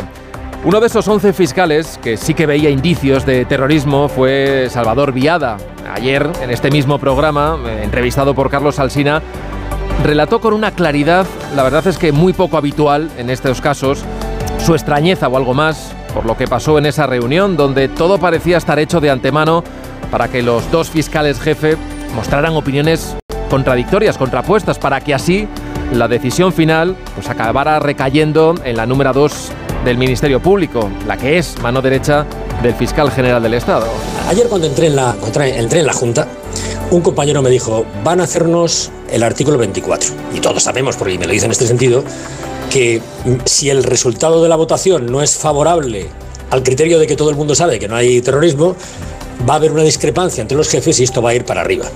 Uno 0.65 0.81
de 0.81 0.87
esos 0.87 1.07
11 1.07 1.33
fiscales 1.33 1.99
que 2.03 2.17
sí 2.17 2.35
que 2.35 2.47
veía 2.47 2.71
indicios 2.71 3.25
de 3.25 3.45
terrorismo 3.45 4.09
fue 4.09 4.69
Salvador 4.71 5.13
Viada. 5.13 5.59
Ayer, 5.93 6.29
en 6.43 6.51
este 6.51 6.71
mismo 6.71 6.99
programa, 6.99 7.59
eh, 7.67 7.83
entrevistado 7.85 8.35
por 8.35 8.51
Carlos 8.51 8.79
Alsina, 8.79 9.23
relató 10.03 10.41
con 10.41 10.53
una 10.53 10.73
claridad, 10.73 11.27
la 11.55 11.63
verdad 11.63 11.87
es 11.87 11.99
que 11.99 12.13
muy 12.13 12.33
poco 12.33 12.57
habitual 12.57 13.11
en 13.17 13.31
estos 13.31 13.61
casos, 13.61 14.05
su 14.65 14.75
extrañeza 14.75 15.29
o 15.29 15.37
algo 15.37 15.55
más 15.55 15.95
por 16.17 16.25
lo 16.25 16.35
que 16.35 16.49
pasó 16.49 16.79
en 16.79 16.87
esa 16.87 17.07
reunión 17.07 17.59
donde 17.59 17.89
todo 17.89 18.17
parecía 18.17 18.57
estar 18.57 18.79
hecho 18.79 19.01
de 19.01 19.11
antemano 19.11 19.63
para 20.11 20.29
que 20.29 20.41
los 20.41 20.71
dos 20.71 20.89
fiscales 20.89 21.39
jefe 21.39 21.77
mostraran 22.15 22.57
opiniones 22.57 23.17
contradictorias, 23.51 24.17
contrapuestas, 24.17 24.79
para 24.79 24.99
que 25.03 25.13
así 25.13 25.47
la 25.93 26.09
decisión 26.09 26.55
final 26.55 26.97
pues 27.15 27.29
acabara 27.29 27.79
recayendo 27.81 28.55
en 28.65 28.79
la 28.79 28.87
número 28.87 29.13
2 29.13 29.51
del 29.85 29.99
Ministerio 29.99 30.41
Público, 30.41 30.89
la 31.07 31.19
que 31.19 31.37
es 31.37 31.61
mano 31.61 31.83
derecha 31.83 32.25
del 32.63 32.73
fiscal 32.73 33.11
general 33.11 33.43
del 33.43 33.53
Estado. 33.53 33.87
Ayer 34.27 34.49
cuando 34.49 34.69
entré 34.69 34.87
en 34.87 34.97
la, 34.97 35.15
entré 35.23 35.81
en 35.81 35.87
la 35.87 35.93
Junta, 35.93 36.27
un 36.91 37.03
compañero 37.03 37.43
me 37.43 37.51
dijo, 37.51 37.85
van 38.03 38.21
a 38.21 38.25
hacernos 38.25 38.91
el 39.11 39.23
artículo 39.23 39.59
24. 39.59 40.11
Y 40.35 40.41
todos 40.41 40.63
sabemos, 40.63 40.97
porque 40.97 41.19
me 41.19 41.27
lo 41.27 41.33
dice 41.33 41.45
en 41.45 41.53
este 41.53 41.67
sentido, 41.67 42.05
que 42.71 43.01
si 43.45 43.71
el 43.71 43.85
resultado 43.85 44.43
de 44.43 44.49
la 44.49 44.57
votación 44.57 45.07
no 45.07 45.23
es 45.23 45.37
favorable 45.37 46.09
al 46.51 46.63
criterio 46.63 46.99
de 46.99 47.07
que 47.07 47.17
todo 47.17 47.31
el 47.31 47.37
mundo 47.37 47.55
sabe 47.55 47.79
que 47.79 47.89
no 47.89 47.97
hay 47.97 48.21
terrorismo, 48.21 48.77
va 49.49 49.55
a 49.55 49.57
haber 49.57 49.73
una 49.73 49.83
discrepancia 49.83 50.43
entre 50.43 50.57
los 50.57 50.69
jefes 50.69 50.99
y 51.01 51.05
esto 51.05 51.21
va 51.21 51.31
a 51.31 51.35
ir 51.35 51.45
para 51.45 51.61
arriba. 51.61 51.87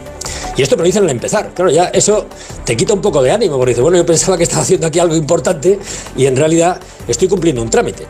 Y 0.57 0.63
esto 0.63 0.77
me 0.77 0.83
lo 0.83 0.87
dicen 0.87 1.05
al 1.05 1.11
empezar. 1.11 1.53
Claro, 1.55 1.71
ya 1.71 1.85
eso 1.87 2.27
te 2.65 2.77
quita 2.77 2.93
un 2.93 3.01
poco 3.01 3.23
de 3.23 3.31
ánimo, 3.31 3.57
porque 3.57 3.71
dices, 3.71 3.83
bueno, 3.83 3.97
yo 3.97 4.05
pensaba 4.05 4.37
que 4.37 4.43
estaba 4.43 4.63
haciendo 4.63 4.87
aquí 4.87 4.99
algo 4.99 5.15
importante 5.15 5.79
y 6.17 6.27
en 6.27 6.37
realidad 6.37 6.81
estoy 7.07 7.29
cumpliendo 7.29 7.63
un 7.63 7.71
trámite. 7.71 8.07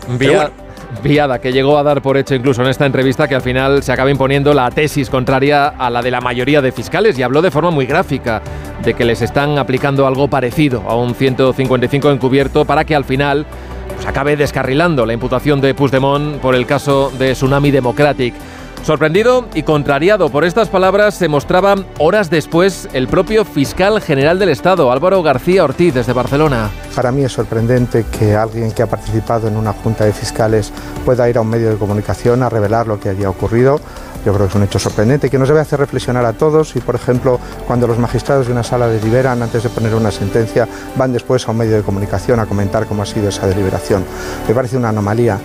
Viada, 1.02 1.38
que 1.38 1.52
llegó 1.52 1.78
a 1.78 1.82
dar 1.82 2.02
por 2.02 2.18
hecho 2.18 2.34
incluso 2.34 2.62
en 2.62 2.68
esta 2.68 2.84
entrevista 2.84 3.26
que 3.26 3.34
al 3.34 3.40
final 3.40 3.82
se 3.82 3.92
acaba 3.92 4.10
imponiendo 4.10 4.52
la 4.52 4.70
tesis 4.70 5.08
contraria 5.08 5.68
a 5.68 5.88
la 5.88 6.02
de 6.02 6.10
la 6.10 6.20
mayoría 6.20 6.60
de 6.60 6.72
fiscales 6.72 7.18
y 7.18 7.22
habló 7.22 7.40
de 7.40 7.50
forma 7.50 7.70
muy 7.70 7.86
gráfica 7.86 8.42
de 8.84 8.92
que 8.94 9.04
les 9.04 9.22
están 9.22 9.58
aplicando 9.58 10.06
algo 10.06 10.28
parecido 10.28 10.82
a 10.86 10.96
un 10.96 11.14
155 11.14 12.10
encubierto 12.10 12.64
para 12.64 12.84
que 12.84 12.94
al 12.94 13.04
final 13.04 13.46
pues, 13.94 14.06
acabe 14.06 14.36
descarrilando 14.36 15.06
la 15.06 15.14
imputación 15.14 15.60
de 15.60 15.74
Puigdemont 15.74 16.36
por 16.36 16.54
el 16.54 16.66
caso 16.66 17.10
de 17.18 17.32
Tsunami 17.32 17.70
Democratic. 17.70 18.34
Sorprendido 18.82 19.46
y 19.54 19.62
contrariado 19.62 20.30
por 20.30 20.44
estas 20.44 20.68
palabras 20.68 21.14
se 21.14 21.28
mostraba 21.28 21.74
horas 21.98 22.30
después 22.30 22.88
el 22.94 23.08
propio 23.08 23.44
fiscal 23.44 24.00
general 24.00 24.38
del 24.38 24.48
Estado, 24.48 24.90
Álvaro 24.90 25.22
García 25.22 25.64
Ortiz, 25.64 25.92
desde 25.92 26.14
Barcelona. 26.14 26.70
Para 26.96 27.12
mí 27.12 27.22
es 27.22 27.32
sorprendente 27.32 28.06
que 28.18 28.34
alguien 28.34 28.72
que 28.72 28.82
ha 28.82 28.86
participado 28.86 29.48
en 29.48 29.56
una 29.56 29.72
junta 29.74 30.04
de 30.04 30.12
fiscales 30.12 30.72
pueda 31.04 31.28
ir 31.28 31.36
a 31.36 31.42
un 31.42 31.48
medio 31.48 31.68
de 31.70 31.76
comunicación 31.76 32.42
a 32.42 32.48
revelar 32.48 32.86
lo 32.86 32.98
que 32.98 33.10
haya 33.10 33.28
ocurrido. 33.28 33.80
Yo 34.24 34.34
creo 34.34 34.46
que 34.46 34.50
es 34.50 34.54
un 34.54 34.62
hecho 34.62 34.78
sorprendente 34.78 35.30
que 35.30 35.38
nos 35.38 35.48
debe 35.48 35.60
hacer 35.60 35.78
reflexionar 35.78 36.24
a 36.24 36.32
todos 36.32 36.74
y, 36.76 36.80
por 36.80 36.94
ejemplo, 36.94 37.38
cuando 37.66 37.86
los 37.86 37.98
magistrados 37.98 38.46
de 38.46 38.52
una 38.52 38.62
sala 38.62 38.86
deliberan 38.88 39.42
antes 39.42 39.62
de 39.62 39.68
poner 39.68 39.94
una 39.94 40.10
sentencia, 40.10 40.68
van 40.96 41.12
después 41.12 41.46
a 41.46 41.52
un 41.52 41.58
medio 41.58 41.76
de 41.76 41.82
comunicación 41.82 42.40
a 42.40 42.46
comentar 42.46 42.86
cómo 42.86 43.02
ha 43.02 43.06
sido 43.06 43.28
esa 43.28 43.46
deliberación. 43.46 44.04
Me 44.48 44.54
parece 44.54 44.76
una 44.76 44.90
anomalía. 44.90 45.38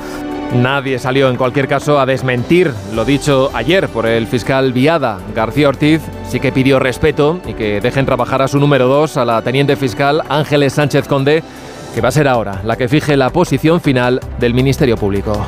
Nadie 0.55 0.99
salió 0.99 1.29
en 1.29 1.35
cualquier 1.35 1.67
caso 1.67 1.99
a 1.99 2.05
desmentir 2.05 2.71
lo 2.93 3.03
dicho 3.03 3.51
ayer 3.53 3.89
por 3.89 4.05
el 4.05 4.25
fiscal 4.25 4.71
Viada. 4.71 5.19
García 5.35 5.67
Ortiz 5.67 6.01
sí 6.29 6.39
que 6.39 6.53
pidió 6.53 6.79
respeto 6.79 7.41
y 7.45 7.53
que 7.53 7.81
dejen 7.81 8.05
trabajar 8.05 8.41
a 8.41 8.47
su 8.47 8.57
número 8.57 8.87
2, 8.87 9.17
a 9.17 9.25
la 9.25 9.41
teniente 9.41 9.75
fiscal 9.75 10.23
Ángeles 10.29 10.73
Sánchez 10.73 11.07
Conde, 11.07 11.43
que 11.93 11.99
va 11.99 12.07
a 12.07 12.11
ser 12.11 12.29
ahora 12.29 12.61
la 12.63 12.77
que 12.77 12.87
fije 12.87 13.17
la 13.17 13.31
posición 13.31 13.81
final 13.81 14.21
del 14.39 14.53
Ministerio 14.53 14.95
Público. 14.95 15.45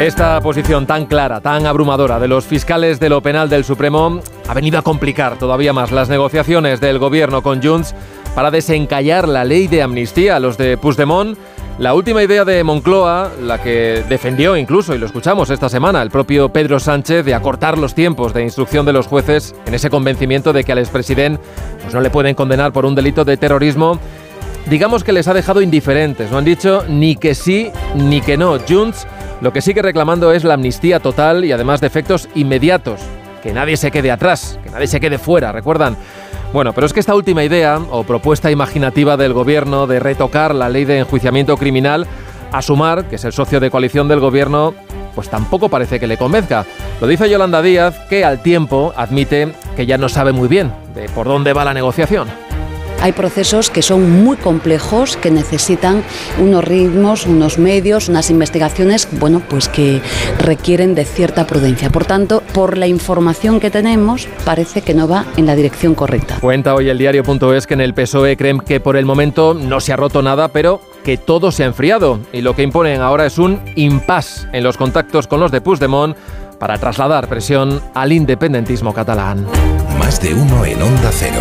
Esta 0.00 0.40
posición 0.40 0.86
tan 0.86 1.04
clara, 1.04 1.42
tan 1.42 1.66
abrumadora 1.66 2.18
de 2.18 2.26
los 2.26 2.46
fiscales 2.46 2.98
de 3.00 3.10
lo 3.10 3.20
penal 3.20 3.50
del 3.50 3.64
Supremo 3.64 4.22
ha 4.48 4.54
venido 4.54 4.78
a 4.78 4.82
complicar 4.82 5.36
todavía 5.36 5.74
más 5.74 5.92
las 5.92 6.08
negociaciones 6.08 6.80
del 6.80 6.98
gobierno 6.98 7.42
con 7.42 7.62
Junts 7.62 7.94
para 8.34 8.50
desencallar 8.50 9.28
la 9.28 9.44
ley 9.44 9.66
de 9.66 9.82
amnistía 9.82 10.38
los 10.38 10.56
de 10.56 10.76
Puigdemont. 10.76 11.36
La 11.78 11.94
última 11.94 12.22
idea 12.22 12.44
de 12.44 12.62
Moncloa, 12.62 13.30
la 13.42 13.62
que 13.62 14.04
defendió 14.08 14.56
incluso, 14.56 14.94
y 14.94 14.98
lo 14.98 15.06
escuchamos 15.06 15.48
esta 15.48 15.70
semana, 15.70 16.02
el 16.02 16.10
propio 16.10 16.50
Pedro 16.50 16.78
Sánchez, 16.78 17.24
de 17.24 17.34
acortar 17.34 17.78
los 17.78 17.94
tiempos 17.94 18.34
de 18.34 18.42
instrucción 18.42 18.84
de 18.84 18.92
los 18.92 19.06
jueces 19.06 19.54
en 19.66 19.74
ese 19.74 19.88
convencimiento 19.88 20.52
de 20.52 20.62
que 20.62 20.72
al 20.72 20.78
expresidente 20.78 21.42
pues 21.80 21.94
no 21.94 22.00
le 22.00 22.10
pueden 22.10 22.34
condenar 22.34 22.72
por 22.72 22.84
un 22.84 22.94
delito 22.94 23.24
de 23.24 23.38
terrorismo, 23.38 23.98
digamos 24.68 25.04
que 25.04 25.12
les 25.12 25.26
ha 25.28 25.34
dejado 25.34 25.62
indiferentes. 25.62 26.30
No 26.30 26.38
han 26.38 26.44
dicho 26.44 26.84
ni 26.86 27.16
que 27.16 27.34
sí 27.34 27.70
ni 27.94 28.20
que 28.20 28.36
no. 28.36 28.58
Junts 28.58 29.06
lo 29.40 29.52
que 29.52 29.62
sigue 29.62 29.80
reclamando 29.80 30.32
es 30.32 30.44
la 30.44 30.54
amnistía 30.54 31.00
total 31.00 31.46
y 31.46 31.52
además 31.52 31.80
de 31.80 31.86
efectos 31.86 32.28
inmediatos. 32.34 33.00
Que 33.42 33.54
nadie 33.54 33.78
se 33.78 33.90
quede 33.90 34.10
atrás, 34.10 34.58
que 34.62 34.68
nadie 34.68 34.86
se 34.86 35.00
quede 35.00 35.16
fuera, 35.16 35.50
¿recuerdan? 35.50 35.96
Bueno, 36.52 36.72
pero 36.72 36.86
es 36.86 36.92
que 36.92 36.98
esta 36.98 37.14
última 37.14 37.44
idea 37.44 37.78
o 37.90 38.02
propuesta 38.02 38.50
imaginativa 38.50 39.16
del 39.16 39.32
gobierno 39.32 39.86
de 39.86 40.00
retocar 40.00 40.52
la 40.52 40.68
ley 40.68 40.84
de 40.84 40.98
enjuiciamiento 40.98 41.56
criminal 41.56 42.08
a 42.50 42.60
sumar, 42.60 43.04
que 43.04 43.16
es 43.16 43.24
el 43.24 43.32
socio 43.32 43.60
de 43.60 43.70
coalición 43.70 44.08
del 44.08 44.18
gobierno, 44.18 44.74
pues 45.14 45.28
tampoco 45.28 45.68
parece 45.68 46.00
que 46.00 46.08
le 46.08 46.16
convenzca. 46.16 46.66
Lo 47.00 47.06
dice 47.06 47.30
Yolanda 47.30 47.62
Díaz, 47.62 48.00
que 48.08 48.24
al 48.24 48.42
tiempo 48.42 48.92
admite 48.96 49.52
que 49.76 49.86
ya 49.86 49.96
no 49.96 50.08
sabe 50.08 50.32
muy 50.32 50.48
bien 50.48 50.72
de 50.92 51.08
por 51.10 51.28
dónde 51.28 51.52
va 51.52 51.64
la 51.64 51.74
negociación. 51.74 52.28
Hay 53.02 53.12
procesos 53.12 53.70
que 53.70 53.82
son 53.82 54.22
muy 54.22 54.36
complejos, 54.36 55.16
que 55.16 55.30
necesitan 55.30 56.02
unos 56.38 56.62
ritmos, 56.64 57.26
unos 57.26 57.58
medios, 57.58 58.08
unas 58.08 58.30
investigaciones, 58.30 59.08
bueno, 59.12 59.40
pues 59.48 59.68
que 59.68 60.02
requieren 60.38 60.94
de 60.94 61.04
cierta 61.04 61.46
prudencia. 61.46 61.90
Por 61.90 62.04
tanto, 62.04 62.42
por 62.52 62.76
la 62.76 62.86
información 62.86 63.58
que 63.58 63.70
tenemos, 63.70 64.28
parece 64.44 64.82
que 64.82 64.94
no 64.94 65.08
va 65.08 65.24
en 65.36 65.46
la 65.46 65.54
dirección 65.54 65.94
correcta. 65.94 66.36
Cuenta 66.40 66.74
hoy 66.74 66.88
el 66.88 66.98
diario.es 66.98 67.66
que 67.66 67.74
en 67.74 67.80
el 67.80 67.94
PSOE 67.94 68.36
creen 68.36 68.60
que 68.60 68.80
por 68.80 68.96
el 68.96 69.06
momento 69.06 69.54
no 69.54 69.80
se 69.80 69.92
ha 69.92 69.96
roto 69.96 70.22
nada, 70.22 70.48
pero 70.48 70.80
que 71.04 71.16
todo 71.16 71.52
se 71.52 71.64
ha 71.64 71.66
enfriado 71.66 72.20
y 72.32 72.42
lo 72.42 72.54
que 72.54 72.62
imponen 72.62 73.00
ahora 73.00 73.26
es 73.26 73.38
un 73.38 73.60
impasse 73.76 74.46
en 74.52 74.62
los 74.62 74.76
contactos 74.76 75.26
con 75.26 75.40
los 75.40 75.50
de 75.50 75.60
Puigdemont 75.60 76.16
para 76.58 76.76
trasladar 76.76 77.28
presión 77.28 77.80
al 77.94 78.12
independentismo 78.12 78.92
catalán. 78.92 79.46
Más 79.98 80.20
de 80.20 80.34
uno 80.34 80.64
en 80.66 80.82
Onda 80.82 81.10
Cero. 81.10 81.40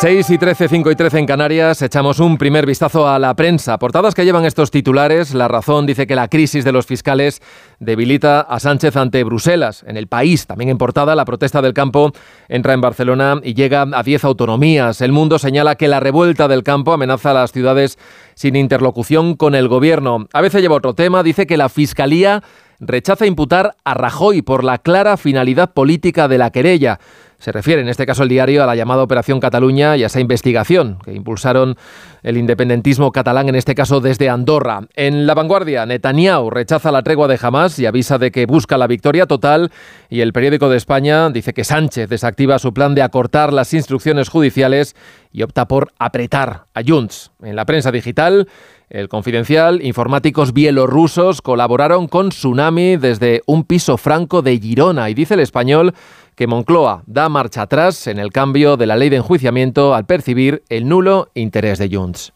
6 0.00 0.30
y 0.30 0.38
13, 0.38 0.68
5 0.68 0.90
y 0.90 0.96
13 0.96 1.18
en 1.18 1.26
Canarias, 1.26 1.80
echamos 1.80 2.20
un 2.20 2.36
primer 2.36 2.66
vistazo 2.66 3.08
a 3.08 3.18
la 3.18 3.34
prensa. 3.34 3.78
Portadas 3.78 4.14
que 4.14 4.26
llevan 4.26 4.44
estos 4.44 4.70
titulares. 4.70 5.32
La 5.32 5.48
razón 5.48 5.86
dice 5.86 6.06
que 6.06 6.14
la 6.14 6.28
crisis 6.28 6.62
de 6.64 6.72
los 6.72 6.84
fiscales 6.84 7.40
debilita 7.80 8.42
a 8.42 8.60
Sánchez 8.60 8.96
ante 8.96 9.24
Bruselas. 9.24 9.82
En 9.88 9.96
el 9.96 10.08
país, 10.08 10.46
también 10.46 10.68
en 10.68 10.76
portada, 10.76 11.16
la 11.16 11.24
protesta 11.24 11.62
del 11.62 11.72
campo 11.72 12.12
entra 12.48 12.74
en 12.74 12.82
Barcelona 12.82 13.40
y 13.42 13.54
llega 13.54 13.86
a 13.90 14.02
10 14.02 14.24
autonomías. 14.24 15.00
El 15.00 15.12
mundo 15.12 15.38
señala 15.38 15.76
que 15.76 15.88
la 15.88 16.00
revuelta 16.00 16.48
del 16.48 16.62
campo 16.62 16.92
amenaza 16.92 17.30
a 17.30 17.34
las 17.34 17.52
ciudades 17.52 17.98
sin 18.34 18.56
interlocución 18.56 19.36
con 19.36 19.54
el 19.54 19.68
gobierno. 19.68 20.26
A 20.34 20.42
veces 20.42 20.60
lleva 20.60 20.76
otro 20.76 20.94
tema, 20.94 21.22
dice 21.22 21.46
que 21.46 21.56
la 21.56 21.70
fiscalía 21.70 22.42
rechaza 22.80 23.26
imputar 23.26 23.74
a 23.84 23.94
Rajoy 23.94 24.42
por 24.42 24.62
la 24.64 24.78
clara 24.78 25.16
finalidad 25.16 25.72
política 25.72 26.28
de 26.28 26.38
la 26.38 26.50
querella. 26.50 27.00
Se 27.38 27.52
refiere 27.52 27.80
en 27.82 27.88
este 27.88 28.04
caso 28.04 28.24
el 28.24 28.28
diario 28.28 28.64
a 28.64 28.66
la 28.66 28.74
llamada 28.74 29.02
Operación 29.02 29.38
Cataluña 29.38 29.96
y 29.96 30.02
a 30.02 30.06
esa 30.06 30.18
investigación 30.18 30.98
que 31.04 31.12
impulsaron 31.12 31.76
el 32.24 32.36
independentismo 32.36 33.12
catalán, 33.12 33.48
en 33.48 33.54
este 33.54 33.76
caso 33.76 34.00
desde 34.00 34.28
Andorra. 34.28 34.80
En 34.96 35.24
la 35.24 35.34
vanguardia, 35.34 35.86
Netanyahu 35.86 36.50
rechaza 36.50 36.90
la 36.90 37.02
tregua 37.02 37.28
de 37.28 37.38
Hamas 37.40 37.78
y 37.78 37.86
avisa 37.86 38.18
de 38.18 38.32
que 38.32 38.46
busca 38.46 38.76
la 38.76 38.88
victoria 38.88 39.26
total. 39.26 39.70
Y 40.10 40.20
el 40.20 40.32
periódico 40.32 40.68
de 40.68 40.78
España 40.78 41.30
dice 41.30 41.54
que 41.54 41.62
Sánchez 41.62 42.08
desactiva 42.08 42.58
su 42.58 42.74
plan 42.74 42.96
de 42.96 43.02
acortar 43.02 43.52
las 43.52 43.72
instrucciones 43.72 44.30
judiciales 44.30 44.96
y 45.30 45.42
opta 45.42 45.68
por 45.68 45.92
apretar 46.00 46.64
a 46.74 46.82
Junts. 46.84 47.30
En 47.40 47.54
la 47.54 47.66
prensa 47.66 47.92
digital, 47.92 48.48
el 48.90 49.08
Confidencial, 49.08 49.82
informáticos 49.82 50.52
bielorrusos 50.52 51.42
colaboraron 51.42 52.08
con 52.08 52.30
Tsunami 52.30 52.96
desde 52.96 53.42
un 53.46 53.64
piso 53.64 53.96
franco 53.96 54.42
de 54.42 54.58
Girona 54.58 55.10
y 55.10 55.14
dice 55.14 55.34
el 55.34 55.40
español 55.40 55.94
que 56.34 56.46
Moncloa 56.46 57.02
da 57.06 57.28
marcha 57.28 57.62
atrás 57.62 58.06
en 58.06 58.18
el 58.18 58.30
cambio 58.30 58.76
de 58.76 58.86
la 58.86 58.96
ley 58.96 59.08
de 59.08 59.16
enjuiciamiento 59.16 59.94
al 59.94 60.06
percibir 60.06 60.62
el 60.68 60.88
nulo 60.88 61.30
interés 61.34 61.78
de 61.78 61.88
Junts. 61.94 62.32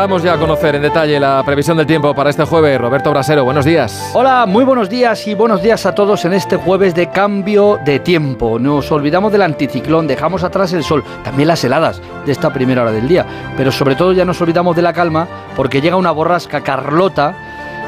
Vamos 0.00 0.22
ya 0.22 0.34
a 0.34 0.38
conocer 0.38 0.76
en 0.76 0.82
detalle 0.82 1.18
la 1.18 1.42
previsión 1.44 1.76
del 1.76 1.84
tiempo 1.84 2.14
para 2.14 2.30
este 2.30 2.44
jueves. 2.44 2.80
Roberto 2.80 3.10
Brasero, 3.10 3.42
buenos 3.42 3.64
días. 3.64 4.12
Hola, 4.14 4.46
muy 4.46 4.62
buenos 4.62 4.88
días 4.88 5.26
y 5.26 5.34
buenos 5.34 5.60
días 5.60 5.86
a 5.86 5.94
todos 5.96 6.24
en 6.24 6.34
este 6.34 6.54
jueves 6.54 6.94
de 6.94 7.10
cambio 7.10 7.80
de 7.84 7.98
tiempo. 7.98 8.60
Nos 8.60 8.92
olvidamos 8.92 9.32
del 9.32 9.42
anticiclón, 9.42 10.06
dejamos 10.06 10.44
atrás 10.44 10.72
el 10.72 10.84
sol, 10.84 11.02
también 11.24 11.48
las 11.48 11.64
heladas 11.64 12.00
de 12.24 12.30
esta 12.30 12.52
primera 12.52 12.82
hora 12.82 12.92
del 12.92 13.08
día, 13.08 13.26
pero 13.56 13.72
sobre 13.72 13.96
todo 13.96 14.12
ya 14.12 14.24
nos 14.24 14.40
olvidamos 14.40 14.76
de 14.76 14.82
la 14.82 14.92
calma 14.92 15.26
porque 15.56 15.80
llega 15.80 15.96
una 15.96 16.12
borrasca 16.12 16.60
Carlota 16.60 17.34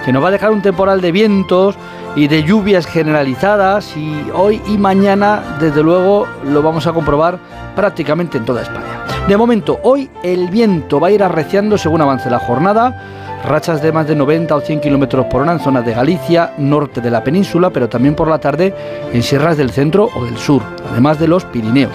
que 0.05 0.13
nos 0.13 0.21
va 0.25 0.29
a 0.29 0.33
dejar 0.33 0.51
un 0.51 0.63
temporal 0.63 1.01
de 1.01 1.13
vientos 1.13 1.77
y 2.17 2.29
de 2.29 2.43
lluvias 2.43 2.87
generalizadas 2.87 3.97
y 3.97 4.27
hoy 4.35 4.61
y 4.67 4.77
mañana 4.79 5.57
desde 5.61 5.83
luego 5.83 6.27
lo 6.45 6.63
vamos 6.63 6.87
a 6.87 6.93
comprobar 6.93 7.39
prácticamente 7.77 8.39
en 8.39 8.45
toda 8.45 8.63
España. 8.63 9.05
De 9.29 9.37
momento, 9.37 9.79
hoy 9.83 10.11
el 10.23 10.49
viento 10.49 10.99
va 10.99 11.09
a 11.09 11.11
ir 11.13 11.23
arreciando 11.23 11.79
según 11.79 12.01
avance 12.01 12.31
la 12.31 12.39
jornada. 12.39 13.19
Rachas 13.45 13.81
de 13.81 13.91
más 13.91 14.07
de 14.07 14.15
90 14.15 14.55
o 14.55 14.61
100 14.61 14.81
kilómetros 14.81 15.25
por 15.27 15.41
hora 15.43 15.53
en 15.53 15.61
zonas 15.61 15.87
de 15.87 15.95
Galicia, 15.95 16.53
norte 16.59 17.01
de 17.01 17.11
la 17.11 17.25
península, 17.25 17.71
pero 17.71 17.89
también 17.89 18.15
por 18.15 18.29
la 18.29 18.39
tarde 18.39 18.75
en 19.13 19.23
sierras 19.23 19.57
del 19.57 19.71
centro 19.71 20.11
o 20.15 20.25
del 20.27 20.37
sur, 20.37 20.61
además 20.91 21.19
de 21.19 21.29
los 21.29 21.47
Pirineos. 21.47 21.93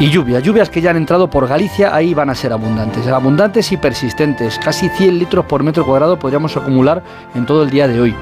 Y 0.00 0.10
lluvias, 0.10 0.42
lluvias 0.42 0.70
que 0.70 0.80
ya 0.80 0.90
han 0.90 0.96
entrado 0.96 1.30
por 1.30 1.46
Galicia, 1.46 1.94
ahí 1.94 2.12
van 2.12 2.30
a 2.30 2.34
ser 2.34 2.52
abundantes, 2.52 3.06
abundantes 3.06 3.70
y 3.70 3.76
persistentes. 3.76 4.58
Casi 4.58 4.88
100 4.88 5.18
litros 5.18 5.44
por 5.44 5.62
metro 5.62 5.86
cuadrado 5.86 6.18
podríamos 6.18 6.56
acumular 6.56 7.04
en 7.36 7.46
todo 7.46 7.62
el 7.62 7.70
día 7.70 7.86
de 7.86 8.00
hoy. 8.00 8.14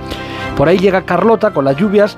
Por 0.56 0.68
ahí 0.68 0.78
llega 0.78 1.02
Carlota 1.02 1.52
con 1.52 1.64
las 1.64 1.76
lluvias 1.76 2.16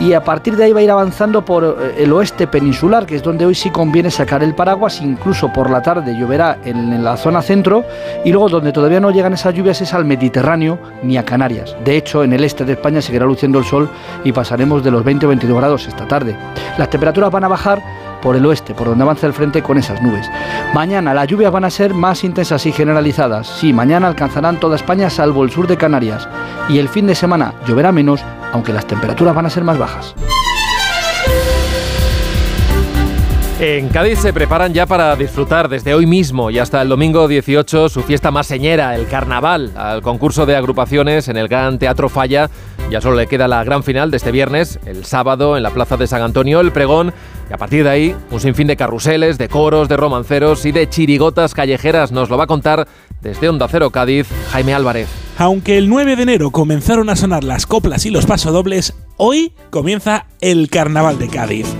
y 0.00 0.14
a 0.14 0.24
partir 0.24 0.56
de 0.56 0.64
ahí 0.64 0.72
va 0.72 0.80
a 0.80 0.82
ir 0.82 0.90
avanzando 0.90 1.44
por 1.44 1.64
eh, 1.64 2.02
el 2.02 2.12
oeste 2.12 2.46
peninsular, 2.46 3.06
que 3.06 3.16
es 3.16 3.22
donde 3.22 3.46
hoy 3.46 3.54
sí 3.54 3.70
conviene 3.70 4.10
sacar 4.10 4.42
el 4.42 4.54
paraguas, 4.54 5.00
incluso 5.00 5.52
por 5.52 5.70
la 5.70 5.82
tarde 5.82 6.16
lloverá 6.18 6.58
en, 6.64 7.04
la 7.04 7.16
zona 7.16 7.40
centro 7.40 7.84
y 8.24 8.32
luego 8.32 8.48
donde 8.48 8.72
todavía 8.72 9.00
no 9.00 9.10
llegan 9.10 9.34
esas 9.34 9.54
lluvias 9.54 9.80
es 9.80 9.94
al 9.94 10.04
Mediterráneo 10.04 10.78
ni 11.02 11.16
a 11.16 11.24
Canarias. 11.24 11.76
De 11.84 11.96
hecho, 11.96 12.24
en 12.24 12.32
el 12.32 12.44
este 12.44 12.64
de 12.64 12.72
España 12.72 13.00
seguirá 13.00 13.26
luciendo 13.26 13.58
el 13.58 13.64
sol 13.64 13.88
y 14.24 14.32
pasaremos 14.32 14.82
de 14.82 14.90
los 14.90 15.04
20 15.04 15.26
o 15.26 15.28
22 15.28 15.56
grados 15.56 15.86
esta 15.86 16.08
tarde. 16.08 16.36
Las 16.78 16.90
temperaturas 16.90 17.30
van 17.30 17.44
a 17.44 17.48
bajar 17.48 17.82
por 18.22 18.36
el 18.36 18.46
oeste, 18.46 18.72
por 18.72 18.86
donde 18.86 19.02
avanza 19.02 19.26
el 19.26 19.34
frente 19.34 19.62
con 19.62 19.76
esas 19.76 20.00
nubes. 20.00 20.26
Mañana 20.72 21.12
las 21.12 21.26
lluvias 21.26 21.52
van 21.52 21.64
a 21.64 21.70
ser 21.70 21.92
más 21.92 22.24
intensas 22.24 22.64
y 22.64 22.72
generalizadas. 22.72 23.46
Sí, 23.46 23.72
mañana 23.72 24.06
alcanzarán 24.08 24.58
toda 24.58 24.76
España 24.76 25.10
salvo 25.10 25.44
el 25.44 25.50
sur 25.50 25.66
de 25.66 25.76
Canarias. 25.76 26.28
Y 26.68 26.78
el 26.78 26.88
fin 26.88 27.06
de 27.06 27.14
semana 27.14 27.54
lloverá 27.66 27.92
menos, 27.92 28.24
aunque 28.52 28.72
las 28.72 28.86
temperaturas 28.86 29.34
van 29.34 29.46
a 29.46 29.50
ser 29.50 29.64
más 29.64 29.76
bajas. 29.76 30.14
En 33.64 33.90
Cádiz 33.90 34.18
se 34.18 34.32
preparan 34.32 34.74
ya 34.74 34.86
para 34.86 35.14
disfrutar 35.14 35.68
desde 35.68 35.94
hoy 35.94 36.04
mismo 36.04 36.50
y 36.50 36.58
hasta 36.58 36.82
el 36.82 36.88
domingo 36.88 37.28
18 37.28 37.88
su 37.88 38.02
fiesta 38.02 38.32
más 38.32 38.48
señera, 38.48 38.96
el 38.96 39.06
carnaval, 39.06 39.70
al 39.76 40.02
concurso 40.02 40.46
de 40.46 40.56
agrupaciones 40.56 41.28
en 41.28 41.36
el 41.36 41.46
Gran 41.46 41.78
Teatro 41.78 42.08
Falla. 42.08 42.50
Ya 42.90 43.00
solo 43.00 43.14
le 43.14 43.28
queda 43.28 43.46
la 43.46 43.62
gran 43.62 43.84
final 43.84 44.10
de 44.10 44.16
este 44.16 44.32
viernes, 44.32 44.80
el 44.84 45.04
sábado, 45.04 45.56
en 45.56 45.62
la 45.62 45.70
Plaza 45.70 45.96
de 45.96 46.08
San 46.08 46.22
Antonio, 46.22 46.58
el 46.58 46.72
pregón, 46.72 47.14
y 47.48 47.52
a 47.52 47.56
partir 47.56 47.84
de 47.84 47.90
ahí 47.90 48.16
un 48.32 48.40
sinfín 48.40 48.66
de 48.66 48.76
carruseles, 48.76 49.38
de 49.38 49.48
coros, 49.48 49.88
de 49.88 49.96
romanceros 49.96 50.66
y 50.66 50.72
de 50.72 50.88
chirigotas 50.90 51.54
callejeras. 51.54 52.10
Nos 52.10 52.30
lo 52.30 52.36
va 52.36 52.44
a 52.44 52.48
contar 52.48 52.88
desde 53.20 53.48
Onda 53.48 53.68
Cero 53.68 53.90
Cádiz, 53.90 54.26
Jaime 54.50 54.74
Álvarez. 54.74 55.08
Aunque 55.38 55.78
el 55.78 55.88
9 55.88 56.16
de 56.16 56.22
enero 56.24 56.50
comenzaron 56.50 57.08
a 57.10 57.14
sonar 57.14 57.44
las 57.44 57.66
coplas 57.66 58.06
y 58.06 58.10
los 58.10 58.26
pasodobles, 58.26 58.92
hoy 59.18 59.52
comienza 59.70 60.26
el 60.40 60.68
Carnaval 60.68 61.20
de 61.20 61.28
Cádiz. 61.28 61.76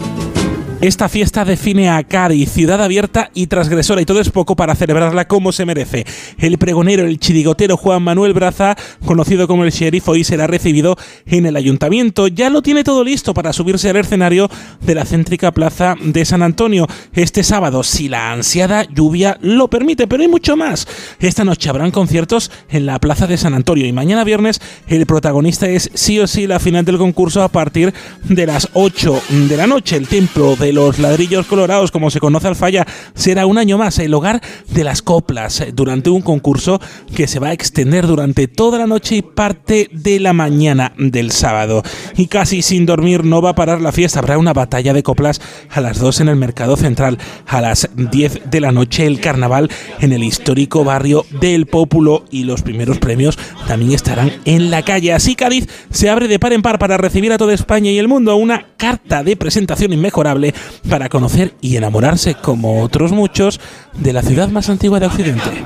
Esta 0.82 1.08
fiesta 1.08 1.44
define 1.44 1.90
a 1.90 2.02
Cádiz, 2.02 2.50
ciudad 2.50 2.82
abierta 2.82 3.30
y 3.34 3.46
transgresora, 3.46 4.02
y 4.02 4.04
todo 4.04 4.20
es 4.20 4.30
poco 4.30 4.56
para 4.56 4.74
celebrarla 4.74 5.28
como 5.28 5.52
se 5.52 5.64
merece. 5.64 6.04
El 6.38 6.58
pregonero, 6.58 7.04
el 7.04 7.20
chirigotero 7.20 7.76
Juan 7.76 8.02
Manuel 8.02 8.32
Braza, 8.32 8.74
conocido 9.04 9.46
como 9.46 9.62
el 9.62 9.70
sheriff, 9.70 10.08
hoy 10.08 10.24
será 10.24 10.48
recibido 10.48 10.96
en 11.24 11.46
el 11.46 11.54
ayuntamiento. 11.54 12.26
Ya 12.26 12.50
lo 12.50 12.62
tiene 12.62 12.82
todo 12.82 13.04
listo 13.04 13.32
para 13.32 13.52
subirse 13.52 13.90
al 13.90 13.96
escenario 13.98 14.50
de 14.80 14.96
la 14.96 15.04
céntrica 15.04 15.52
plaza 15.52 15.94
de 16.02 16.24
San 16.24 16.42
Antonio 16.42 16.88
este 17.12 17.44
sábado, 17.44 17.84
si 17.84 18.08
la 18.08 18.32
ansiada 18.32 18.82
lluvia 18.82 19.38
lo 19.40 19.70
permite, 19.70 20.08
pero 20.08 20.24
hay 20.24 20.28
mucho 20.28 20.56
más. 20.56 20.88
Esta 21.20 21.44
noche 21.44 21.68
habrán 21.68 21.92
conciertos 21.92 22.50
en 22.68 22.86
la 22.86 22.98
plaza 22.98 23.28
de 23.28 23.38
San 23.38 23.54
Antonio 23.54 23.86
y 23.86 23.92
mañana 23.92 24.24
viernes 24.24 24.60
el 24.88 25.06
protagonista 25.06 25.68
es 25.68 25.92
sí 25.94 26.18
o 26.18 26.26
sí 26.26 26.48
la 26.48 26.58
final 26.58 26.84
del 26.84 26.98
concurso 26.98 27.44
a 27.44 27.48
partir 27.48 27.94
de 28.24 28.46
las 28.46 28.68
8 28.72 29.22
de 29.28 29.56
la 29.56 29.68
noche. 29.68 29.94
El 29.94 30.08
templo 30.08 30.56
de 30.56 30.71
los 30.72 30.98
ladrillos 30.98 31.46
colorados, 31.46 31.90
como 31.90 32.10
se 32.10 32.20
conoce 32.20 32.48
al 32.48 32.56
falla, 32.56 32.86
será 33.14 33.46
un 33.46 33.58
año 33.58 33.78
más 33.78 33.98
el 33.98 34.14
hogar 34.14 34.40
de 34.68 34.84
las 34.84 35.02
coplas 35.02 35.60
eh, 35.60 35.72
durante 35.72 36.10
un 36.10 36.22
concurso 36.22 36.80
que 37.14 37.26
se 37.26 37.38
va 37.38 37.48
a 37.48 37.52
extender 37.52 38.06
durante 38.06 38.48
toda 38.48 38.78
la 38.78 38.86
noche 38.86 39.16
y 39.16 39.22
parte 39.22 39.88
de 39.92 40.20
la 40.20 40.32
mañana 40.32 40.92
del 40.98 41.30
sábado. 41.30 41.82
Y 42.16 42.26
casi 42.26 42.62
sin 42.62 42.86
dormir 42.86 43.24
no 43.24 43.42
va 43.42 43.50
a 43.50 43.54
parar 43.54 43.80
la 43.80 43.92
fiesta, 43.92 44.18
habrá 44.18 44.38
una 44.38 44.52
batalla 44.52 44.92
de 44.92 45.02
coplas 45.02 45.40
a 45.70 45.80
las 45.80 45.98
2 45.98 46.20
en 46.22 46.28
el 46.28 46.36
Mercado 46.36 46.76
Central, 46.76 47.18
a 47.46 47.60
las 47.60 47.88
10 47.94 48.50
de 48.50 48.60
la 48.60 48.72
noche 48.72 49.06
el 49.06 49.20
carnaval 49.20 49.70
en 50.00 50.12
el 50.12 50.24
histórico 50.24 50.84
barrio 50.84 51.24
del 51.40 51.66
Pópulo 51.66 52.24
y 52.30 52.44
los 52.44 52.62
primeros 52.62 52.98
premios 52.98 53.38
también 53.66 53.92
estarán 53.92 54.32
en 54.44 54.70
la 54.70 54.82
calle. 54.82 55.12
Así 55.12 55.34
Cádiz 55.34 55.68
se 55.90 56.10
abre 56.10 56.28
de 56.28 56.38
par 56.38 56.52
en 56.52 56.62
par 56.62 56.78
para 56.78 56.96
recibir 56.96 57.32
a 57.32 57.38
toda 57.38 57.54
España 57.54 57.90
y 57.90 57.98
el 57.98 58.08
mundo 58.08 58.36
una 58.36 58.66
carta 58.76 59.22
de 59.22 59.36
presentación 59.36 59.92
inmejorable 59.92 60.51
para 60.88 61.08
conocer 61.08 61.54
y 61.60 61.76
enamorarse, 61.76 62.34
como 62.34 62.82
otros 62.82 63.12
muchos, 63.12 63.60
de 63.94 64.12
la 64.12 64.22
ciudad 64.22 64.48
más 64.48 64.68
antigua 64.68 65.00
de 65.00 65.06
Occidente. 65.06 65.64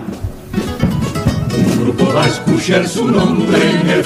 Un 1.56 1.80
grupo 1.80 2.12
va 2.12 2.24
a 2.24 2.28
escuchar 2.28 2.86
su 2.86 3.08
nombre 3.08 3.58
en 3.80 3.90
el 3.90 4.04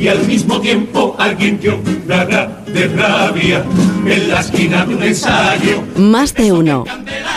y 0.00 0.08
al 0.08 0.26
mismo 0.26 0.60
tiempo 0.60 1.14
alguien 1.18 1.58
que 1.58 1.70
de 1.70 2.88
rabia 2.88 3.64
en 4.06 4.28
la 4.28 4.40
esquina 4.40 4.84
de 4.84 4.94
un 4.94 5.02
ensayo. 5.02 5.82
Más 5.96 6.34
de 6.34 6.52
uno 6.52 6.84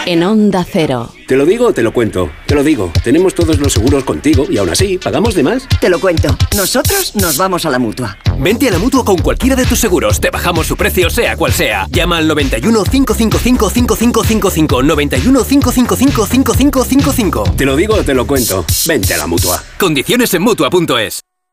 en 0.05 0.23
Onda 0.23 0.65
Cero. 0.69 1.11
¿Te 1.27 1.37
lo 1.37 1.45
digo 1.45 1.67
o 1.67 1.73
te 1.73 1.83
lo 1.83 1.93
cuento? 1.93 2.29
Te 2.45 2.55
lo 2.55 2.63
digo. 2.63 2.91
Tenemos 3.03 3.33
todos 3.33 3.57
los 3.59 3.73
seguros 3.73 4.03
contigo 4.03 4.45
y 4.49 4.57
aún 4.57 4.69
así, 4.69 4.97
¿pagamos 4.97 5.35
de 5.35 5.43
más? 5.43 5.67
Te 5.79 5.89
lo 5.89 5.99
cuento. 5.99 6.35
Nosotros 6.55 7.15
nos 7.15 7.37
vamos 7.37 7.65
a 7.65 7.69
la 7.69 7.79
mutua. 7.79 8.17
Vente 8.37 8.67
a 8.67 8.71
la 8.71 8.79
mutua 8.79 9.03
con 9.03 9.17
cualquiera 9.17 9.55
de 9.55 9.65
tus 9.65 9.79
seguros. 9.79 10.19
Te 10.19 10.29
bajamos 10.29 10.67
su 10.67 10.75
precio, 10.75 11.09
sea 11.09 11.35
cual 11.35 11.51
sea. 11.51 11.87
Llama 11.89 12.17
al 12.17 12.27
91 12.27 12.83
555 12.83 13.69
5555. 13.69 14.83
91 14.83 15.43
555 15.43 16.25
5555. 16.25 17.43
Te 17.55 17.65
lo 17.65 17.75
digo 17.75 17.95
o 17.95 18.03
te 18.03 18.13
lo 18.13 18.25
cuento. 18.25 18.65
Vente 18.85 19.13
a 19.13 19.17
la 19.17 19.27
mutua. 19.27 19.63
Condiciones 19.77 20.33
en 20.33 20.41
mutua.es. 20.41 21.23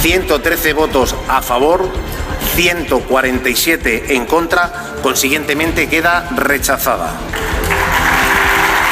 113 0.00 0.72
votos 0.72 1.14
a 1.28 1.42
favor, 1.42 1.86
147 2.54 4.14
en 4.14 4.24
contra, 4.24 4.94
consiguientemente 5.02 5.90
queda 5.90 6.26
rechazada. 6.36 7.12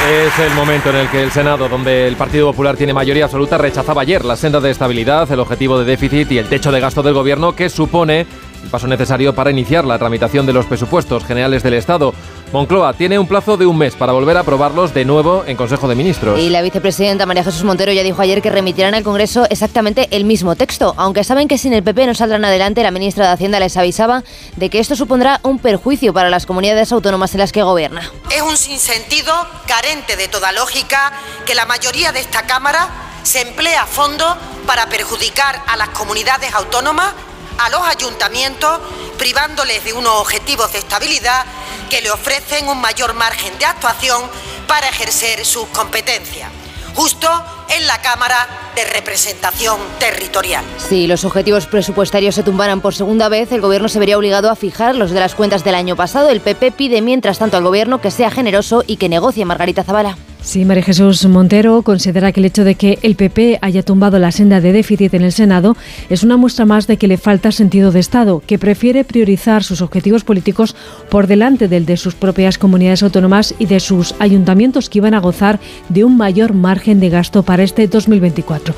Es 0.06 0.38
el 0.38 0.54
momento 0.54 0.90
en 0.90 0.96
el 0.96 1.08
que 1.08 1.22
el 1.22 1.32
Senado, 1.32 1.68
donde 1.68 2.06
el 2.06 2.16
Partido 2.16 2.50
Popular 2.50 2.76
tiene 2.76 2.92
mayoría 2.92 3.24
absoluta, 3.24 3.56
rechazaba 3.56 4.02
ayer 4.02 4.22
la 4.22 4.36
senda 4.36 4.60
de 4.60 4.70
estabilidad, 4.70 5.30
el 5.32 5.40
objetivo 5.40 5.78
de 5.78 5.86
déficit 5.86 6.30
y 6.30 6.38
el 6.38 6.48
techo 6.48 6.70
de 6.70 6.80
gasto 6.80 7.02
del 7.02 7.14
gobierno 7.14 7.56
que 7.56 7.70
supone 7.70 8.26
el 8.62 8.70
paso 8.70 8.86
necesario 8.86 9.34
para 9.34 9.50
iniciar 9.50 9.84
la 9.84 9.98
tramitación 9.98 10.46
de 10.46 10.52
los 10.52 10.66
presupuestos 10.66 11.24
generales 11.24 11.62
del 11.62 11.74
Estado. 11.74 12.14
Moncloa 12.52 12.94
tiene 12.94 13.18
un 13.18 13.26
plazo 13.26 13.56
de 13.56 13.66
un 13.66 13.76
mes 13.76 13.94
para 13.94 14.12
volver 14.12 14.36
a 14.36 14.40
aprobarlos 14.40 14.94
de 14.94 15.04
nuevo 15.04 15.44
en 15.46 15.56
Consejo 15.56 15.86
de 15.86 15.94
Ministros. 15.94 16.40
Y 16.40 16.48
la 16.48 16.62
vicepresidenta 16.62 17.26
María 17.26 17.44
Jesús 17.44 17.64
Montero 17.64 17.92
ya 17.92 18.02
dijo 18.02 18.22
ayer 18.22 18.40
que 18.40 18.50
remitirán 18.50 18.94
al 18.94 19.02
Congreso 19.02 19.46
exactamente 19.50 20.08
el 20.10 20.24
mismo 20.24 20.56
texto, 20.56 20.94
aunque 20.96 21.24
saben 21.24 21.46
que 21.46 21.58
sin 21.58 21.72
el 21.74 21.82
PP 21.82 22.06
no 22.06 22.14
saldrán 22.14 22.44
adelante, 22.44 22.82
la 22.82 22.90
ministra 22.90 23.26
de 23.26 23.32
Hacienda 23.32 23.60
les 23.60 23.76
avisaba 23.76 24.24
de 24.56 24.70
que 24.70 24.78
esto 24.78 24.96
supondrá 24.96 25.40
un 25.42 25.58
perjuicio 25.58 26.12
para 26.12 26.30
las 26.30 26.46
comunidades 26.46 26.90
autónomas 26.92 27.34
en 27.34 27.40
las 27.40 27.52
que 27.52 27.62
gobierna. 27.62 28.10
Es 28.34 28.42
un 28.42 28.56
sinsentido 28.56 29.32
carente 29.66 30.16
de 30.16 30.28
toda 30.28 30.52
lógica 30.52 31.12
que 31.44 31.54
la 31.54 31.66
mayoría 31.66 32.12
de 32.12 32.20
esta 32.20 32.42
Cámara 32.42 32.88
se 33.22 33.42
emplea 33.42 33.82
a 33.82 33.86
fondo 33.86 34.24
para 34.66 34.86
perjudicar 34.86 35.62
a 35.66 35.76
las 35.76 35.90
comunidades 35.90 36.54
autónomas 36.54 37.14
a 37.58 37.68
los 37.70 37.82
ayuntamientos, 37.82 38.80
privándoles 39.18 39.84
de 39.84 39.92
unos 39.92 40.14
objetivos 40.20 40.72
de 40.72 40.78
estabilidad 40.78 41.44
que 41.90 42.00
le 42.00 42.10
ofrecen 42.10 42.68
un 42.68 42.80
mayor 42.80 43.14
margen 43.14 43.58
de 43.58 43.64
actuación 43.64 44.22
para 44.66 44.88
ejercer 44.88 45.44
sus 45.44 45.66
competencias 45.68 46.50
justo 46.98 47.28
en 47.68 47.86
la 47.86 48.02
Cámara 48.02 48.48
de 48.74 48.84
Representación 48.84 49.78
Territorial. 50.00 50.64
Si 50.78 51.06
los 51.06 51.24
objetivos 51.24 51.66
presupuestarios 51.66 52.34
se 52.34 52.42
tumbaran 52.42 52.80
por 52.80 52.92
segunda 52.92 53.28
vez, 53.28 53.52
el 53.52 53.60
Gobierno 53.60 53.88
se 53.88 54.00
vería 54.00 54.18
obligado 54.18 54.50
a 54.50 54.56
fijar 54.56 54.96
los 54.96 55.12
de 55.12 55.20
las 55.20 55.36
cuentas 55.36 55.62
del 55.62 55.76
año 55.76 55.94
pasado. 55.94 56.28
El 56.28 56.40
PP 56.40 56.72
pide, 56.72 57.00
mientras 57.00 57.38
tanto, 57.38 57.56
al 57.56 57.62
Gobierno 57.62 58.00
que 58.00 58.10
sea 58.10 58.32
generoso 58.32 58.82
y 58.84 58.96
que 58.96 59.08
negocie 59.08 59.44
Margarita 59.44 59.84
Zavala. 59.84 60.18
Sí, 60.48 60.64
María 60.64 60.82
Jesús 60.82 61.26
Montero 61.26 61.82
considera 61.82 62.32
que 62.32 62.40
el 62.40 62.46
hecho 62.46 62.64
de 62.64 62.74
que 62.74 62.98
el 63.02 63.16
PP 63.16 63.58
haya 63.60 63.82
tumbado 63.82 64.18
la 64.18 64.32
senda 64.32 64.62
de 64.62 64.72
déficit 64.72 65.12
en 65.12 65.20
el 65.20 65.32
Senado 65.32 65.76
es 66.08 66.22
una 66.22 66.38
muestra 66.38 66.64
más 66.64 66.86
de 66.86 66.96
que 66.96 67.06
le 67.06 67.18
falta 67.18 67.52
sentido 67.52 67.92
de 67.92 68.00
Estado, 68.00 68.42
que 68.46 68.58
prefiere 68.58 69.04
priorizar 69.04 69.62
sus 69.62 69.82
objetivos 69.82 70.24
políticos 70.24 70.74
por 71.10 71.26
delante 71.26 71.68
del 71.68 71.84
de 71.84 71.98
sus 71.98 72.14
propias 72.14 72.56
comunidades 72.56 73.02
autónomas 73.02 73.54
y 73.58 73.66
de 73.66 73.78
sus 73.78 74.14
ayuntamientos 74.20 74.88
que 74.88 75.00
iban 75.00 75.12
a 75.12 75.20
gozar 75.20 75.60
de 75.90 76.04
un 76.04 76.16
mayor 76.16 76.54
margen 76.54 76.98
de 76.98 77.10
gasto 77.10 77.42
para 77.42 77.62
este 77.62 77.86
2024. 77.86 78.74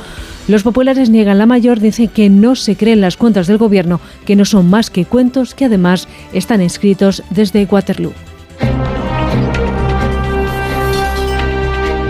Los 0.49 0.65
populares 0.65 1.09
niegan 1.09 1.39
la 1.39 1.47
mayor, 1.47 1.79
dicen 1.79 2.09
que 2.09 2.29
no 2.31 2.57
se 2.57 2.75
creen 2.75 3.01
las 3.01 3.17
cuentas 3.17 3.47
del 3.47 3.59
gobierno, 3.59 4.01
que 4.27 4.35
no 4.35 4.45
son 4.45 4.69
más 4.69 4.91
que 4.91 5.05
cuentos 5.05 5.55
que 5.55 5.67
además 5.67 6.09
están 6.33 6.63
escritos 6.63 7.23
desde 7.31 7.65
Waterloo. 7.65 8.13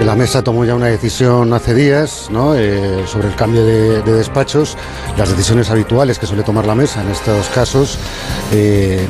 La 0.04 0.16
mesa 0.16 0.42
tomó 0.42 0.64
ya 0.64 0.74
una 0.74 0.86
decisión 0.86 1.52
hace 1.52 1.74
días 1.74 2.30
eh, 2.56 3.04
sobre 3.06 3.28
el 3.28 3.34
cambio 3.34 3.66
de, 3.66 4.00
de, 4.00 4.12
despachos, 4.12 4.78
las 5.18 5.28
decisiones 5.28 5.70
habituales 5.70 6.18
que 6.18 6.24
suele 6.26 6.42
tomar 6.42 6.66
la 6.66 6.74
mesa 6.74 7.02
en 7.02 7.10
estos 7.10 7.48
casos, 7.48 7.98
eh, 8.50 9.06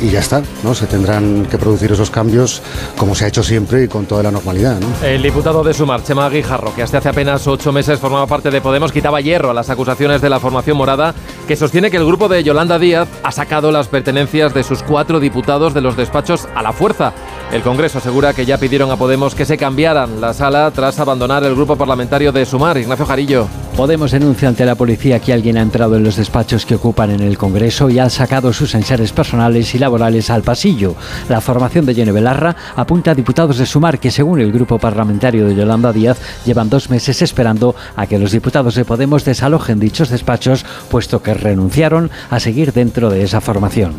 y, 0.00 0.08
ya 0.08 0.20
está. 0.20 0.42
Se 0.72 0.86
tendrán 0.86 1.46
que 1.46 1.58
producir 1.58 1.90
esos 1.90 2.10
cambios 2.10 2.62
como 2.96 3.16
se 3.16 3.24
ha 3.24 3.28
hecho 3.28 3.42
siempre 3.42 3.82
y 3.82 3.88
con 3.88 4.06
toda 4.06 4.22
la 4.22 4.30
normalidad. 4.30 4.78
¿no? 4.78 4.86
El 5.04 5.20
diputado 5.20 5.64
de 5.64 5.74
Sumar, 5.74 6.04
Chema 6.04 6.28
Guijarro, 6.30 6.72
que 6.76 6.82
hasta 6.84 6.98
hace 6.98 7.08
apenas 7.08 7.46
ocho 7.48 7.72
meses 7.72 7.98
formaba 7.98 8.28
parte 8.28 8.52
de 8.52 8.60
Podemos, 8.60 8.92
quitaba 8.92 9.20
hierro 9.20 9.50
a 9.50 9.54
las 9.54 9.68
acusaciones 9.68 10.20
de 10.20 10.30
la 10.30 10.38
formación 10.38 10.76
morada, 10.76 11.12
que 11.48 11.56
sostiene 11.56 11.90
que 11.90 11.96
el 11.96 12.06
grupo 12.06 12.28
de 12.28 12.44
Yolanda 12.44 12.78
Díaz 12.78 13.08
ha 13.24 13.32
sacado 13.32 13.72
las 13.72 13.88
pertenencias 13.88 14.54
de 14.54 14.62
sus 14.62 14.84
cuatro 14.84 15.18
diputados 15.18 15.74
de 15.74 15.80
los 15.80 15.96
despachos 15.96 16.46
a 16.54 16.62
la 16.62 16.72
fuerza. 16.72 17.12
El 17.52 17.62
Congreso 17.62 17.98
asegura 17.98 18.32
que 18.32 18.46
ya 18.46 18.58
pidieron 18.58 18.92
a 18.92 18.96
Podemos 18.96 19.34
que 19.34 19.44
se 19.44 19.58
cambiaran 19.58 20.19
la 20.20 20.34
sala 20.34 20.70
tras 20.70 20.98
abandonar 21.00 21.42
el 21.44 21.54
grupo 21.54 21.76
parlamentario 21.76 22.30
de 22.30 22.44
Sumar. 22.44 22.76
Ignacio 22.76 23.06
Jarillo. 23.06 23.48
Podemos 23.76 24.10
denuncia 24.10 24.48
ante 24.48 24.66
la 24.66 24.74
policía 24.74 25.18
que 25.20 25.32
alguien 25.32 25.56
ha 25.56 25.62
entrado 25.62 25.96
en 25.96 26.04
los 26.04 26.16
despachos 26.16 26.66
que 26.66 26.74
ocupan 26.74 27.10
en 27.10 27.20
el 27.20 27.38
Congreso 27.38 27.88
y 27.88 27.98
ha 27.98 28.10
sacado 28.10 28.52
sus 28.52 28.74
enseres 28.74 29.12
personales 29.12 29.74
y 29.74 29.78
laborales 29.78 30.28
al 30.28 30.42
pasillo. 30.42 30.94
La 31.28 31.40
formación 31.40 31.86
de 31.86 31.94
Yone 31.94 32.12
Belarra 32.12 32.54
apunta 32.76 33.12
a 33.12 33.14
diputados 33.14 33.56
de 33.56 33.64
Sumar 33.64 33.98
que, 33.98 34.10
según 34.10 34.40
el 34.40 34.52
grupo 34.52 34.78
parlamentario 34.78 35.46
de 35.46 35.54
Yolanda 35.54 35.92
Díaz, 35.92 36.18
llevan 36.44 36.68
dos 36.68 36.90
meses 36.90 37.22
esperando 37.22 37.74
a 37.96 38.06
que 38.06 38.18
los 38.18 38.32
diputados 38.32 38.74
de 38.74 38.84
Podemos 38.84 39.24
desalojen 39.24 39.80
dichos 39.80 40.10
despachos, 40.10 40.66
puesto 40.90 41.22
que 41.22 41.32
renunciaron 41.32 42.10
a 42.28 42.40
seguir 42.40 42.72
dentro 42.72 43.08
de 43.08 43.22
esa 43.22 43.40
formación. 43.40 43.94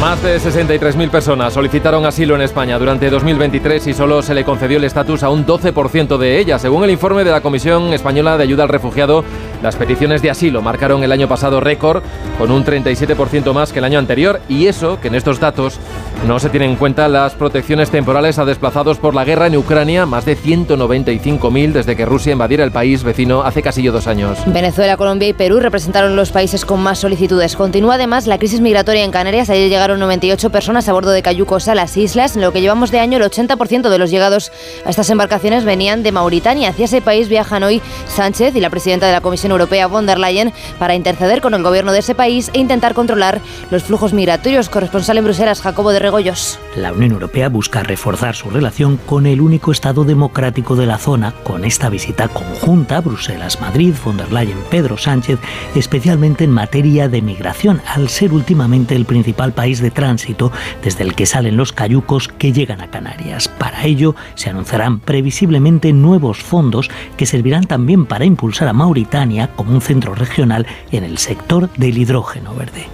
Más 0.00 0.22
de 0.22 0.38
63.000 0.38 1.10
personas 1.10 1.52
solicitaron 1.52 2.06
asilo 2.06 2.34
en 2.34 2.40
España 2.40 2.78
durante 2.78 3.10
2023 3.10 3.88
y 3.88 3.92
solo 3.92 4.22
se 4.22 4.32
le 4.32 4.44
concedió 4.44 4.78
el 4.78 4.84
estatus 4.84 5.22
a 5.22 5.28
un 5.28 5.44
12% 5.44 6.16
de 6.16 6.38
ellas. 6.38 6.62
Según 6.62 6.84
el 6.84 6.90
informe 6.90 7.22
de 7.22 7.30
la 7.30 7.42
Comisión 7.42 7.92
Española 7.92 8.38
de 8.38 8.44
Ayuda 8.44 8.62
al 8.62 8.70
Refugiado, 8.70 9.22
las 9.62 9.76
peticiones 9.76 10.22
de 10.22 10.30
asilo 10.30 10.62
marcaron 10.62 11.02
el 11.02 11.12
año 11.12 11.28
pasado 11.28 11.60
récord 11.60 12.02
con 12.38 12.50
un 12.50 12.64
37% 12.64 13.52
más 13.52 13.72
que 13.72 13.78
el 13.78 13.84
año 13.84 13.98
anterior 13.98 14.40
y 14.48 14.66
eso 14.66 15.00
que 15.00 15.08
en 15.08 15.14
estos 15.14 15.40
datos 15.40 15.78
no 16.26 16.38
se 16.38 16.50
tienen 16.50 16.70
en 16.70 16.76
cuenta 16.76 17.08
las 17.08 17.34
protecciones 17.34 17.90
temporales 17.90 18.38
a 18.38 18.44
desplazados 18.44 18.98
por 18.98 19.14
la 19.14 19.24
guerra 19.24 19.46
en 19.46 19.56
Ucrania, 19.56 20.06
más 20.06 20.24
de 20.24 20.36
195.000 20.36 21.72
desde 21.72 21.96
que 21.96 22.04
Rusia 22.04 22.32
invadiera 22.32 22.64
el 22.64 22.72
país 22.72 23.02
vecino 23.02 23.42
hace 23.42 23.62
casi 23.62 23.86
dos 23.86 24.06
años. 24.06 24.38
Venezuela, 24.46 24.96
Colombia 24.96 25.28
y 25.28 25.32
Perú 25.32 25.60
representaron 25.60 26.16
los 26.16 26.30
países 26.30 26.64
con 26.64 26.82
más 26.82 26.98
solicitudes. 26.98 27.56
Continúa 27.56 27.94
además 27.94 28.26
la 28.26 28.38
crisis 28.38 28.60
migratoria 28.60 29.04
en 29.04 29.10
Canarias. 29.10 29.50
Ayer 29.50 29.68
llegaron 29.68 29.98
98 30.00 30.50
personas 30.50 30.88
a 30.88 30.92
bordo 30.92 31.10
de 31.10 31.22
cayucos 31.22 31.68
a 31.68 31.74
las 31.74 31.96
islas. 31.96 32.36
En 32.36 32.42
lo 32.42 32.52
que 32.52 32.60
llevamos 32.60 32.90
de 32.90 33.00
año, 33.00 33.18
el 33.18 33.24
80% 33.24 33.88
de 33.88 33.98
los 33.98 34.10
llegados 34.10 34.52
a 34.84 34.90
estas 34.90 35.10
embarcaciones 35.10 35.64
venían 35.64 36.02
de 36.02 36.12
Mauritania. 36.12 36.70
Hacia 36.70 36.84
ese 36.84 37.00
país 37.00 37.28
viajan 37.28 37.62
hoy 37.62 37.80
Sánchez 38.08 38.54
y 38.56 38.60
la 38.60 38.70
presidenta 38.70 39.06
de 39.06 39.12
la 39.12 39.20
Comisión 39.20 39.49
Europea, 39.52 39.86
von 39.86 40.06
der 40.06 40.18
Leyen, 40.18 40.52
para 40.78 40.94
interceder 40.94 41.40
con 41.40 41.54
el 41.54 41.62
gobierno 41.62 41.92
de 41.92 42.00
ese 42.00 42.14
país 42.14 42.50
e 42.54 42.58
intentar 42.58 42.94
controlar 42.94 43.40
los 43.70 43.82
flujos 43.82 44.12
migratorios. 44.12 44.68
Corresponsal 44.68 45.18
en 45.18 45.24
Bruselas, 45.24 45.60
Jacobo 45.62 45.92
de 45.92 45.98
Regoyos. 45.98 46.58
La 46.76 46.92
Unión 46.92 47.12
Europea 47.12 47.48
busca 47.48 47.82
reforzar 47.82 48.34
su 48.34 48.50
relación 48.50 48.96
con 48.98 49.26
el 49.26 49.40
único 49.40 49.72
Estado 49.72 50.04
democrático 50.04 50.76
de 50.76 50.86
la 50.86 50.98
zona 50.98 51.32
con 51.42 51.64
esta 51.64 51.88
visita 51.88 52.28
conjunta 52.28 53.00
Bruselas-Madrid, 53.00 53.94
von 54.04 54.16
der 54.16 54.32
Leyen, 54.32 54.58
Pedro 54.70 54.96
Sánchez, 54.96 55.38
especialmente 55.74 56.44
en 56.44 56.50
materia 56.50 57.08
de 57.08 57.22
migración, 57.22 57.80
al 57.86 58.08
ser 58.08 58.32
últimamente 58.32 58.94
el 58.94 59.04
principal 59.04 59.52
país 59.52 59.80
de 59.80 59.90
tránsito 59.90 60.52
desde 60.82 61.04
el 61.04 61.14
que 61.14 61.26
salen 61.26 61.56
los 61.56 61.72
cayucos 61.72 62.28
que 62.28 62.52
llegan 62.52 62.80
a 62.80 62.90
Canarias. 62.90 63.48
Para 63.48 63.84
ello 63.84 64.14
se 64.34 64.50
anunciarán 64.50 65.00
previsiblemente 65.00 65.92
nuevos 65.92 66.38
fondos 66.38 66.90
que 67.16 67.26
servirán 67.26 67.64
también 67.64 68.06
para 68.06 68.24
impulsar 68.24 68.68
a 68.68 68.72
Mauritania 68.72 69.39
como 69.48 69.72
un 69.72 69.80
centro 69.80 70.14
regional 70.14 70.66
en 70.92 71.04
el 71.04 71.18
sector 71.18 71.68
del 71.76 71.98
hidrógeno 71.98 72.54
verde. 72.54 72.86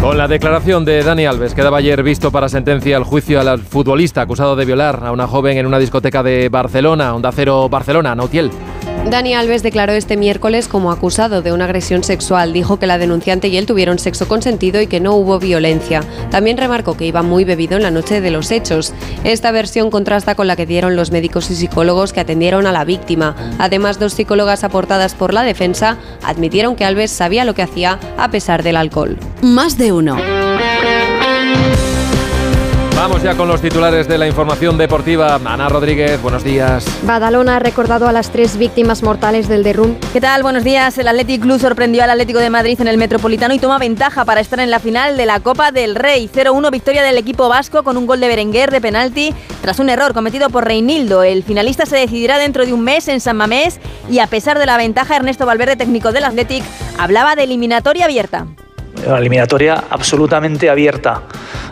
Con 0.00 0.18
la 0.18 0.28
declaración 0.28 0.84
de 0.84 1.02
Dani 1.02 1.26
Alves, 1.26 1.54
que 1.54 1.62
daba 1.62 1.78
ayer 1.78 2.02
visto 2.02 2.30
para 2.30 2.48
sentencia 2.48 2.96
al 2.96 3.04
juicio 3.04 3.40
al 3.40 3.58
futbolista 3.60 4.20
acusado 4.20 4.54
de 4.54 4.64
violar 4.64 5.02
a 5.04 5.10
una 5.10 5.26
joven 5.26 5.58
en 5.58 5.66
una 5.66 5.78
discoteca 5.78 6.22
de 6.22 6.48
Barcelona, 6.48 7.14
Onda 7.14 7.32
Cero 7.32 7.68
Barcelona, 7.68 8.14
Nautiel. 8.14 8.50
Dani 9.10 9.34
Alves 9.34 9.62
declaró 9.62 9.92
este 9.92 10.16
miércoles 10.16 10.66
como 10.66 10.90
acusado 10.90 11.40
de 11.40 11.52
una 11.52 11.64
agresión 11.66 12.02
sexual. 12.02 12.52
Dijo 12.52 12.78
que 12.78 12.86
la 12.86 12.98
denunciante 12.98 13.48
y 13.48 13.56
él 13.56 13.66
tuvieron 13.66 13.98
sexo 13.98 14.26
consentido 14.26 14.80
y 14.80 14.88
que 14.88 15.00
no 15.00 15.14
hubo 15.14 15.38
violencia. 15.38 16.02
También 16.30 16.56
remarcó 16.56 16.96
que 16.96 17.06
iba 17.06 17.22
muy 17.22 17.44
bebido 17.44 17.76
en 17.76 17.82
la 17.82 17.90
noche 17.90 18.20
de 18.20 18.30
los 18.30 18.50
hechos. 18.50 18.92
Esta 19.22 19.52
versión 19.52 19.90
contrasta 19.90 20.34
con 20.34 20.48
la 20.48 20.56
que 20.56 20.66
dieron 20.66 20.96
los 20.96 21.12
médicos 21.12 21.50
y 21.50 21.54
psicólogos 21.54 22.12
que 22.12 22.20
atendieron 22.20 22.66
a 22.66 22.72
la 22.72 22.84
víctima. 22.84 23.36
Además, 23.58 24.00
dos 24.00 24.14
psicólogas 24.14 24.64
aportadas 24.64 25.14
por 25.14 25.32
la 25.32 25.44
defensa 25.44 25.98
admitieron 26.22 26.74
que 26.74 26.84
Alves 26.84 27.12
sabía 27.12 27.44
lo 27.44 27.54
que 27.54 27.62
hacía 27.62 28.00
a 28.18 28.30
pesar 28.30 28.62
del 28.62 28.76
alcohol. 28.76 29.16
Más 29.40 29.78
de 29.78 29.92
uno. 29.92 30.16
Vamos 32.96 33.22
ya 33.22 33.36
con 33.36 33.46
los 33.46 33.60
titulares 33.60 34.08
de 34.08 34.16
la 34.16 34.26
información 34.26 34.78
deportiva. 34.78 35.38
Ana 35.44 35.68
Rodríguez, 35.68 36.20
buenos 36.22 36.42
días. 36.42 36.86
Badalona 37.02 37.56
ha 37.56 37.58
recordado 37.58 38.08
a 38.08 38.12
las 38.12 38.30
tres 38.30 38.56
víctimas 38.56 39.02
mortales 39.02 39.48
del 39.48 39.62
derrumbe. 39.62 39.98
¿Qué 40.14 40.20
tal? 40.22 40.42
Buenos 40.42 40.64
días. 40.64 40.96
El 40.96 41.06
Athletic 41.06 41.42
Club 41.42 41.60
sorprendió 41.60 42.02
al 42.02 42.10
Atlético 42.10 42.38
de 42.38 42.48
Madrid 42.48 42.80
en 42.80 42.88
el 42.88 42.96
Metropolitano 42.96 43.52
y 43.52 43.58
toma 43.58 43.78
ventaja 43.78 44.24
para 44.24 44.40
estar 44.40 44.60
en 44.60 44.70
la 44.70 44.80
final 44.80 45.18
de 45.18 45.26
la 45.26 45.40
Copa 45.40 45.72
del 45.72 45.94
Rey. 45.94 46.30
0-1 46.34 46.70
victoria 46.70 47.02
del 47.02 47.18
equipo 47.18 47.50
vasco 47.50 47.82
con 47.82 47.98
un 47.98 48.06
gol 48.06 48.18
de 48.18 48.28
Berenguer 48.28 48.70
de 48.70 48.80
penalti 48.80 49.34
tras 49.60 49.78
un 49.78 49.90
error 49.90 50.14
cometido 50.14 50.48
por 50.48 50.64
Reinildo. 50.64 51.22
El 51.22 51.42
finalista 51.42 51.84
se 51.84 51.96
decidirá 51.96 52.38
dentro 52.38 52.64
de 52.64 52.72
un 52.72 52.80
mes 52.82 53.08
en 53.08 53.20
San 53.20 53.36
Mamés 53.36 53.78
y 54.08 54.20
a 54.20 54.26
pesar 54.26 54.58
de 54.58 54.64
la 54.64 54.78
ventaja, 54.78 55.16
Ernesto 55.16 55.44
Valverde, 55.44 55.76
técnico 55.76 56.12
del 56.12 56.24
Athletic, 56.24 56.64
hablaba 56.96 57.36
de 57.36 57.44
eliminatoria 57.44 58.06
abierta 58.06 58.46
una 59.06 59.18
eliminatoria 59.18 59.84
absolutamente 59.90 60.70
abierta, 60.70 61.22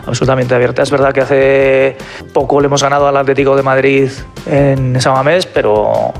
absolutamente 0.05 0.53
abierta. 0.53 0.83
Es 0.83 0.91
verdad 0.91 1.13
que 1.13 1.21
hace 1.21 1.97
poco 2.33 2.59
le 2.59 2.67
hemos 2.67 2.83
ganado 2.83 3.07
al 3.07 3.17
Atlético 3.17 3.55
de 3.55 3.63
Madrid 3.63 4.09
en 4.45 4.99
San 5.01 5.13
Mamés, 5.13 5.45
pero 5.45 6.13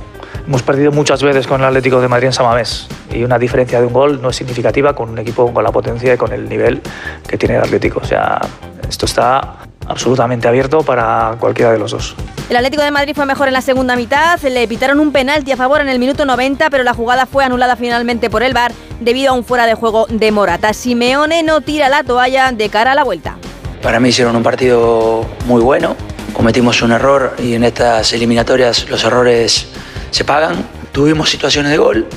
hemos 0.47 0.63
perdido 0.63 0.91
muchas 0.91 1.21
veces 1.23 1.47
con 1.47 1.61
el 1.61 1.67
Atlético 1.67 2.01
de 2.01 2.07
Madrid 2.07 2.27
en 2.27 2.33
San 2.33 2.45
Mamés 2.45 2.87
y 3.11 3.23
una 3.23 3.39
diferencia 3.39 3.79
de 3.79 3.87
un 3.87 3.93
gol 3.93 4.21
no 4.21 4.29
es 4.29 4.35
significativa 4.35 4.93
con 4.93 5.09
un 5.09 5.19
equipo 5.19 5.51
con 5.53 5.63
la 5.63 5.71
potencia 5.71 6.13
y 6.13 6.17
con 6.17 6.33
el 6.33 6.47
nivel 6.49 6.81
que 7.27 7.37
tiene 7.37 7.55
el 7.55 7.61
Atlético. 7.61 7.99
O 8.03 8.05
sea, 8.05 8.39
esto 8.87 9.05
está 9.05 9.55
absolutamente 9.87 10.47
abierto 10.47 10.83
para 10.83 11.35
cualquiera 11.39 11.71
de 11.71 11.79
los 11.79 11.91
dos. 11.91 12.15
El 12.49 12.57
Atlético 12.57 12.83
de 12.83 12.91
Madrid 12.91 13.13
fue 13.15 13.25
mejor 13.25 13.47
en 13.47 13.53
la 13.53 13.61
segunda 13.61 13.95
mitad, 13.95 14.39
le 14.41 14.67
pitaron 14.67 14.99
un 14.99 15.11
penalti 15.11 15.51
a 15.51 15.57
favor 15.57 15.81
en 15.81 15.89
el 15.89 15.97
minuto 15.97 16.25
90, 16.25 16.69
pero 16.69 16.83
la 16.83 16.93
jugada 16.93 17.25
fue 17.25 17.43
anulada 17.43 17.75
finalmente 17.75 18.29
por 18.29 18.43
el 18.43 18.53
VAR 18.53 18.71
debido 18.99 19.31
a 19.31 19.33
un 19.33 19.43
fuera 19.43 19.65
de 19.65 19.73
juego 19.73 20.05
de 20.07 20.31
Morata. 20.31 20.73
Simeone 20.73 21.41
no 21.41 21.61
tira 21.61 21.89
la 21.89 22.03
toalla 22.03 22.51
de 22.51 22.69
cara 22.69 22.91
a 22.91 22.95
la 22.95 23.03
vuelta. 23.03 23.37
Para 23.81 23.99
mí 23.99 24.09
hicieron 24.09 24.35
un 24.35 24.43
partido 24.43 25.25
muy 25.45 25.61
bueno, 25.61 25.95
cometimos 26.33 26.81
un 26.81 26.91
error 26.91 27.35
y 27.39 27.53
en 27.53 27.63
estas 27.63 28.13
eliminatorias 28.13 28.89
los 28.89 29.03
errores 29.03 29.67
se 30.11 30.23
pagan. 30.23 30.67
Tuvimos 30.91 31.29
situaciones 31.29 31.71
de 31.71 31.77
gol, 31.77 32.07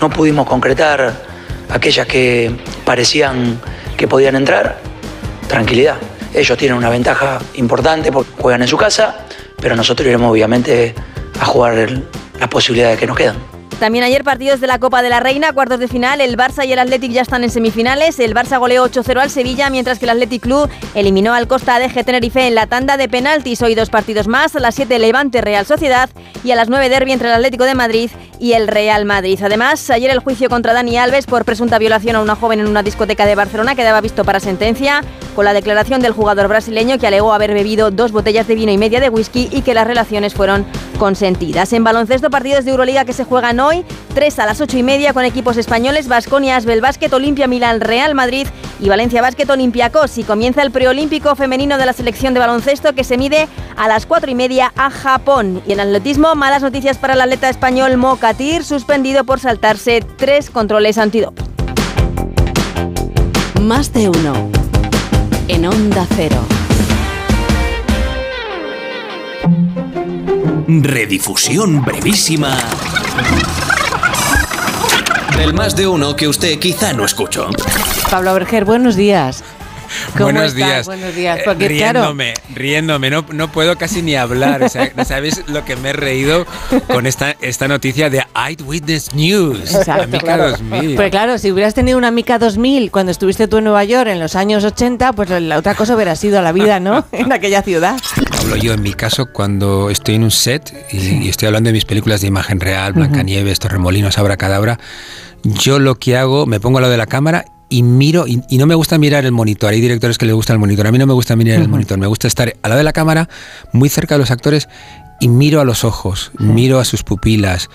no 0.00 0.10
pudimos 0.10 0.46
concretar 0.46 1.12
aquellas 1.70 2.06
que 2.06 2.56
parecían 2.84 3.60
que 3.96 4.08
podían 4.08 4.36
entrar. 4.36 4.78
Tranquilidad, 5.48 5.96
ellos 6.34 6.58
tienen 6.58 6.76
una 6.76 6.90
ventaja 6.90 7.38
importante 7.54 8.10
porque 8.10 8.30
juegan 8.38 8.62
en 8.62 8.68
su 8.68 8.76
casa, 8.76 9.26
pero 9.60 9.76
nosotros 9.76 10.06
iremos 10.06 10.30
obviamente 10.30 10.94
a 11.40 11.44
jugar 11.44 12.02
las 12.38 12.48
posibilidades 12.48 12.98
que 12.98 13.06
nos 13.06 13.16
quedan. 13.16 13.53
También 13.80 14.04
ayer 14.04 14.24
partidos 14.24 14.60
de 14.60 14.66
la 14.66 14.78
Copa 14.78 15.02
de 15.02 15.08
la 15.08 15.20
Reina, 15.20 15.52
cuartos 15.52 15.78
de 15.78 15.88
final, 15.88 16.20
el 16.20 16.36
Barça 16.36 16.66
y 16.66 16.72
el 16.72 16.78
Athletic 16.78 17.12
ya 17.12 17.22
están 17.22 17.44
en 17.44 17.50
semifinales, 17.50 18.18
el 18.18 18.34
Barça 18.34 18.58
goleó 18.58 18.86
8-0 18.86 19.20
al 19.20 19.30
Sevilla, 19.30 19.68
mientras 19.68 19.98
que 19.98 20.06
el 20.06 20.10
Athletic 20.10 20.42
Club 20.42 20.70
eliminó 20.94 21.34
al 21.34 21.48
Costa 21.48 21.78
de 21.78 21.88
Tenerife 21.88 22.46
en 22.46 22.54
la 22.54 22.66
tanda 22.66 22.96
de 22.96 23.08
penaltis. 23.08 23.62
Hoy 23.62 23.74
dos 23.74 23.90
partidos 23.90 24.28
más, 24.28 24.54
a 24.56 24.60
las 24.60 24.74
7 24.74 24.98
Levante 24.98 25.40
Real 25.40 25.66
Sociedad 25.66 26.08
y 26.44 26.52
a 26.52 26.56
las 26.56 26.68
9 26.68 26.88
Derby 26.88 27.12
entre 27.12 27.28
el 27.28 27.34
Atlético 27.34 27.64
de 27.64 27.74
Madrid 27.74 28.10
y 28.38 28.52
el 28.52 28.68
Real 28.68 29.04
Madrid. 29.04 29.38
Además, 29.42 29.90
ayer 29.90 30.10
el 30.10 30.18
juicio 30.18 30.48
contra 30.48 30.72
Dani 30.72 30.96
Alves 30.96 31.26
por 31.26 31.44
presunta 31.44 31.78
violación 31.78 32.16
a 32.16 32.20
una 32.20 32.36
joven 32.36 32.60
en 32.60 32.66
una 32.66 32.82
discoteca 32.82 33.26
de 33.26 33.34
Barcelona 33.34 33.74
quedaba 33.74 34.00
visto 34.00 34.24
para 34.24 34.40
sentencia 34.40 35.02
con 35.34 35.44
la 35.44 35.52
declaración 35.52 36.00
del 36.00 36.12
jugador 36.12 36.48
brasileño 36.48 36.98
que 36.98 37.06
alegó 37.06 37.32
haber 37.32 37.54
bebido 37.54 37.90
dos 37.90 38.12
botellas 38.12 38.46
de 38.46 38.54
vino 38.54 38.70
y 38.70 38.78
media 38.78 39.00
de 39.00 39.08
whisky 39.08 39.48
y 39.50 39.62
que 39.62 39.74
las 39.74 39.86
relaciones 39.86 40.34
fueron 40.34 40.64
consentidas. 40.98 41.72
En 41.72 41.84
baloncesto, 41.84 42.30
partidos 42.30 42.64
de 42.64 42.70
Euroliga 42.70 43.04
que 43.04 43.12
se 43.12 43.24
juegan 43.24 43.58
hoy, 43.60 43.63
tres 44.14 44.38
a 44.38 44.46
las 44.46 44.60
ocho 44.60 44.78
y 44.78 44.82
media 44.82 45.12
con 45.12 45.24
equipos 45.24 45.56
españoles, 45.56 46.08
Basconia, 46.08 46.56
Asbel 46.56 46.80
Basket, 46.80 47.12
Olimpia, 47.12 47.46
Milán, 47.46 47.80
Real 47.80 48.14
Madrid 48.14 48.46
y 48.80 48.88
Valencia 48.88 49.22
Basket, 49.22 49.48
Olympiacos. 49.48 50.18
Y 50.18 50.24
comienza 50.24 50.62
el 50.62 50.70
preolímpico 50.70 51.34
femenino 51.36 51.78
de 51.78 51.86
la 51.86 51.92
selección 51.92 52.34
de 52.34 52.40
baloncesto 52.40 52.94
que 52.94 53.04
se 53.04 53.16
mide 53.16 53.48
a 53.76 53.88
las 53.88 54.06
cuatro 54.06 54.30
y 54.30 54.34
media 54.34 54.72
a 54.76 54.90
Japón. 54.90 55.62
Y 55.66 55.72
en 55.72 55.80
atletismo, 55.80 56.34
malas 56.34 56.62
noticias 56.62 56.98
para 56.98 57.14
el 57.14 57.20
atleta 57.20 57.48
español 57.48 57.96
Mokatir, 57.96 58.64
suspendido 58.64 59.24
por 59.24 59.40
saltarse 59.40 60.04
tres 60.16 60.50
controles 60.50 60.98
antidoping. 60.98 61.46
Más 63.62 63.92
de 63.92 64.08
uno. 64.08 64.50
En 65.48 65.66
Onda 65.66 66.06
Cero. 66.16 66.36
Redifusión 70.66 71.84
brevísima 71.84 72.56
del 75.36 75.52
más 75.52 75.74
de 75.76 75.86
uno 75.86 76.16
que 76.16 76.28
usted 76.28 76.58
quizá 76.58 76.92
no 76.92 77.04
escuchó. 77.04 77.48
Pablo 78.10 78.34
Berger, 78.34 78.64
buenos 78.64 78.96
días. 78.96 79.42
¿Cómo 80.14 80.24
Buenos 80.24 80.54
estás? 80.54 80.56
días. 80.56 80.86
Buenos 80.86 81.14
días. 81.14 81.38
Eh, 81.38 81.42
claro, 81.44 81.58
riéndome, 81.68 82.34
riéndome, 82.54 83.10
no, 83.10 83.24
no 83.32 83.52
puedo 83.52 83.76
casi 83.76 84.02
ni 84.02 84.16
hablar. 84.16 84.62
O 84.62 84.68
sea, 84.68 84.90
no 84.96 85.04
sabéis 85.04 85.42
lo 85.46 85.64
que 85.64 85.76
me 85.76 85.90
he 85.90 85.92
reído 85.92 86.46
con 86.88 87.06
esta, 87.06 87.36
esta 87.40 87.68
noticia 87.68 88.10
de 88.10 88.24
Eyewitness 88.34 89.14
News. 89.14 89.74
Exacto, 89.74 90.04
Amica 90.04 90.18
claro. 90.20 90.50
2000. 90.50 90.96
Pues 90.96 91.10
claro, 91.10 91.38
si 91.38 91.52
hubieras 91.52 91.74
tenido 91.74 91.98
una 91.98 92.10
Mica 92.10 92.38
2000 92.38 92.90
cuando 92.90 93.12
estuviste 93.12 93.46
tú 93.46 93.58
en 93.58 93.64
Nueva 93.64 93.84
York 93.84 94.08
en 94.08 94.20
los 94.20 94.34
años 94.36 94.64
80, 94.64 95.12
pues 95.12 95.30
la 95.30 95.58
otra 95.58 95.74
cosa 95.74 95.94
hubiera 95.94 96.16
sido 96.16 96.40
la 96.42 96.52
vida, 96.52 96.80
¿no? 96.80 97.06
en 97.12 97.32
aquella 97.32 97.62
ciudad. 97.62 97.96
Hablo 98.44 98.56
yo 98.56 98.72
en 98.74 98.82
mi 98.82 98.92
caso 98.92 99.26
cuando 99.26 99.88
estoy 99.90 100.16
en 100.16 100.22
un 100.24 100.30
set 100.30 100.72
y, 100.92 101.24
y 101.24 101.28
estoy 101.28 101.46
hablando 101.46 101.68
de 101.68 101.72
mis 101.72 101.84
películas 101.86 102.20
de 102.20 102.26
imagen 102.26 102.60
real, 102.60 102.92
Blancanieves, 102.92 103.58
Torremolinos, 103.58 104.18
Abracadabra. 104.18 104.78
Yo 105.42 105.78
lo 105.78 105.94
que 105.96 106.16
hago, 106.16 106.46
me 106.46 106.60
pongo 106.60 106.78
al 106.78 106.82
lado 106.82 106.92
de 106.92 106.98
la 106.98 107.06
cámara 107.06 107.46
y 107.70 107.82
miro, 107.82 108.26
y, 108.26 108.42
y 108.50 108.58
no 108.58 108.66
me 108.66 108.74
gusta 108.74 108.98
mirar 108.98 109.24
el 109.24 109.32
monitor. 109.32 109.72
Hay 109.72 109.80
directores 109.80 110.18
que 110.18 110.26
les 110.26 110.34
gusta 110.34 110.52
el 110.52 110.58
monitor. 110.58 110.86
A 110.86 110.92
mí 110.92 110.98
no 110.98 111.06
me 111.06 111.14
gusta 111.14 111.36
mirar 111.36 111.60
el 111.60 111.68
monitor. 111.68 111.98
Me 111.98 112.06
gusta 112.06 112.28
estar 112.28 112.48
al 112.62 112.68
lado 112.70 112.78
de 112.78 112.84
la 112.84 112.92
cámara, 112.92 113.28
muy 113.72 113.88
cerca 113.88 114.14
de 114.14 114.18
los 114.20 114.30
actores, 114.30 114.68
y 115.20 115.28
miro 115.28 115.60
a 115.60 115.64
los 115.64 115.82
ojos, 115.84 116.30
miro 116.38 116.78
a 116.78 116.84
sus 116.84 117.02
pupilas, 117.02 117.70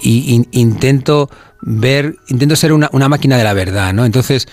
y 0.00 0.34
in- 0.34 0.48
intento 0.52 1.28
ver, 1.62 2.16
intento 2.28 2.54
ser 2.56 2.72
una, 2.72 2.88
una 2.92 3.08
máquina 3.08 3.36
de 3.36 3.44
la 3.44 3.54
verdad, 3.54 3.92
¿no? 3.92 4.04
Entonces, 4.04 4.46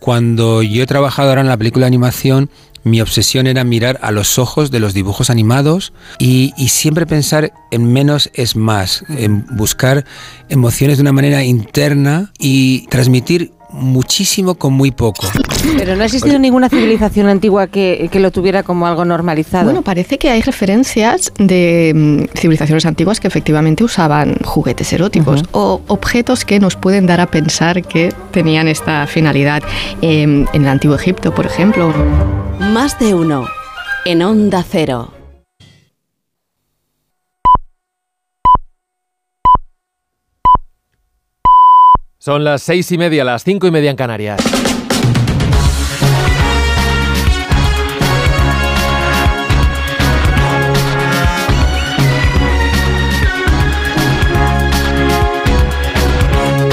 cuando 0.00 0.62
yo 0.62 0.82
he 0.82 0.86
trabajado 0.86 1.30
ahora 1.30 1.40
en 1.40 1.48
la 1.48 1.56
película 1.56 1.84
de 1.84 1.88
animación, 1.88 2.48
mi 2.86 3.00
obsesión 3.00 3.48
era 3.48 3.64
mirar 3.64 3.98
a 4.00 4.12
los 4.12 4.38
ojos 4.38 4.70
de 4.70 4.78
los 4.78 4.94
dibujos 4.94 5.28
animados 5.28 5.92
y, 6.20 6.52
siempre 6.68 7.04
pensar 7.04 7.52
en 7.72 7.92
menos 7.92 8.30
es 8.32 8.54
más, 8.54 9.04
en 9.08 9.44
buscar 9.56 10.04
emociones 10.48 10.98
de 10.98 11.02
una 11.02 11.12
manera 11.12 11.42
interna 11.42 12.32
y 12.38 12.86
transmitir 12.86 13.55
muchísimo 13.70 14.54
con 14.54 14.72
muy 14.72 14.90
poco. 14.90 15.26
Pero 15.76 15.96
no 15.96 16.02
ha 16.02 16.06
existido 16.06 16.38
ninguna 16.38 16.68
civilización 16.68 17.28
antigua 17.28 17.66
que, 17.66 18.08
que 18.10 18.20
lo 18.20 18.30
tuviera 18.30 18.62
como 18.62 18.86
algo 18.86 19.04
normalizado. 19.04 19.64
Bueno, 19.64 19.82
parece 19.82 20.18
que 20.18 20.30
hay 20.30 20.42
referencias 20.42 21.32
de 21.38 21.92
mm, 21.94 22.38
civilizaciones 22.38 22.86
antiguas 22.86 23.20
que 23.20 23.28
efectivamente 23.28 23.84
usaban 23.84 24.36
juguetes 24.44 24.92
eróticos 24.92 25.42
o 25.52 25.80
objetos 25.88 26.44
que 26.44 26.60
nos 26.60 26.76
pueden 26.76 27.06
dar 27.06 27.20
a 27.20 27.26
pensar 27.26 27.82
que 27.82 28.12
tenían 28.30 28.68
esta 28.68 29.06
finalidad. 29.06 29.62
Em, 30.02 30.46
en 30.52 30.62
el 30.62 30.68
antiguo 30.68 30.96
Egipto, 30.96 31.34
por 31.34 31.46
ejemplo. 31.46 31.92
Más 32.58 32.98
de 32.98 33.14
uno. 33.14 33.46
En 34.04 34.22
Onda 34.22 34.64
Cero. 34.68 35.15
Son 42.26 42.42
las 42.42 42.60
seis 42.60 42.90
y 42.90 42.98
media, 42.98 43.22
las 43.22 43.44
cinco 43.44 43.68
y 43.68 43.70
media 43.70 43.88
en 43.88 43.96
Canarias. 43.96 44.40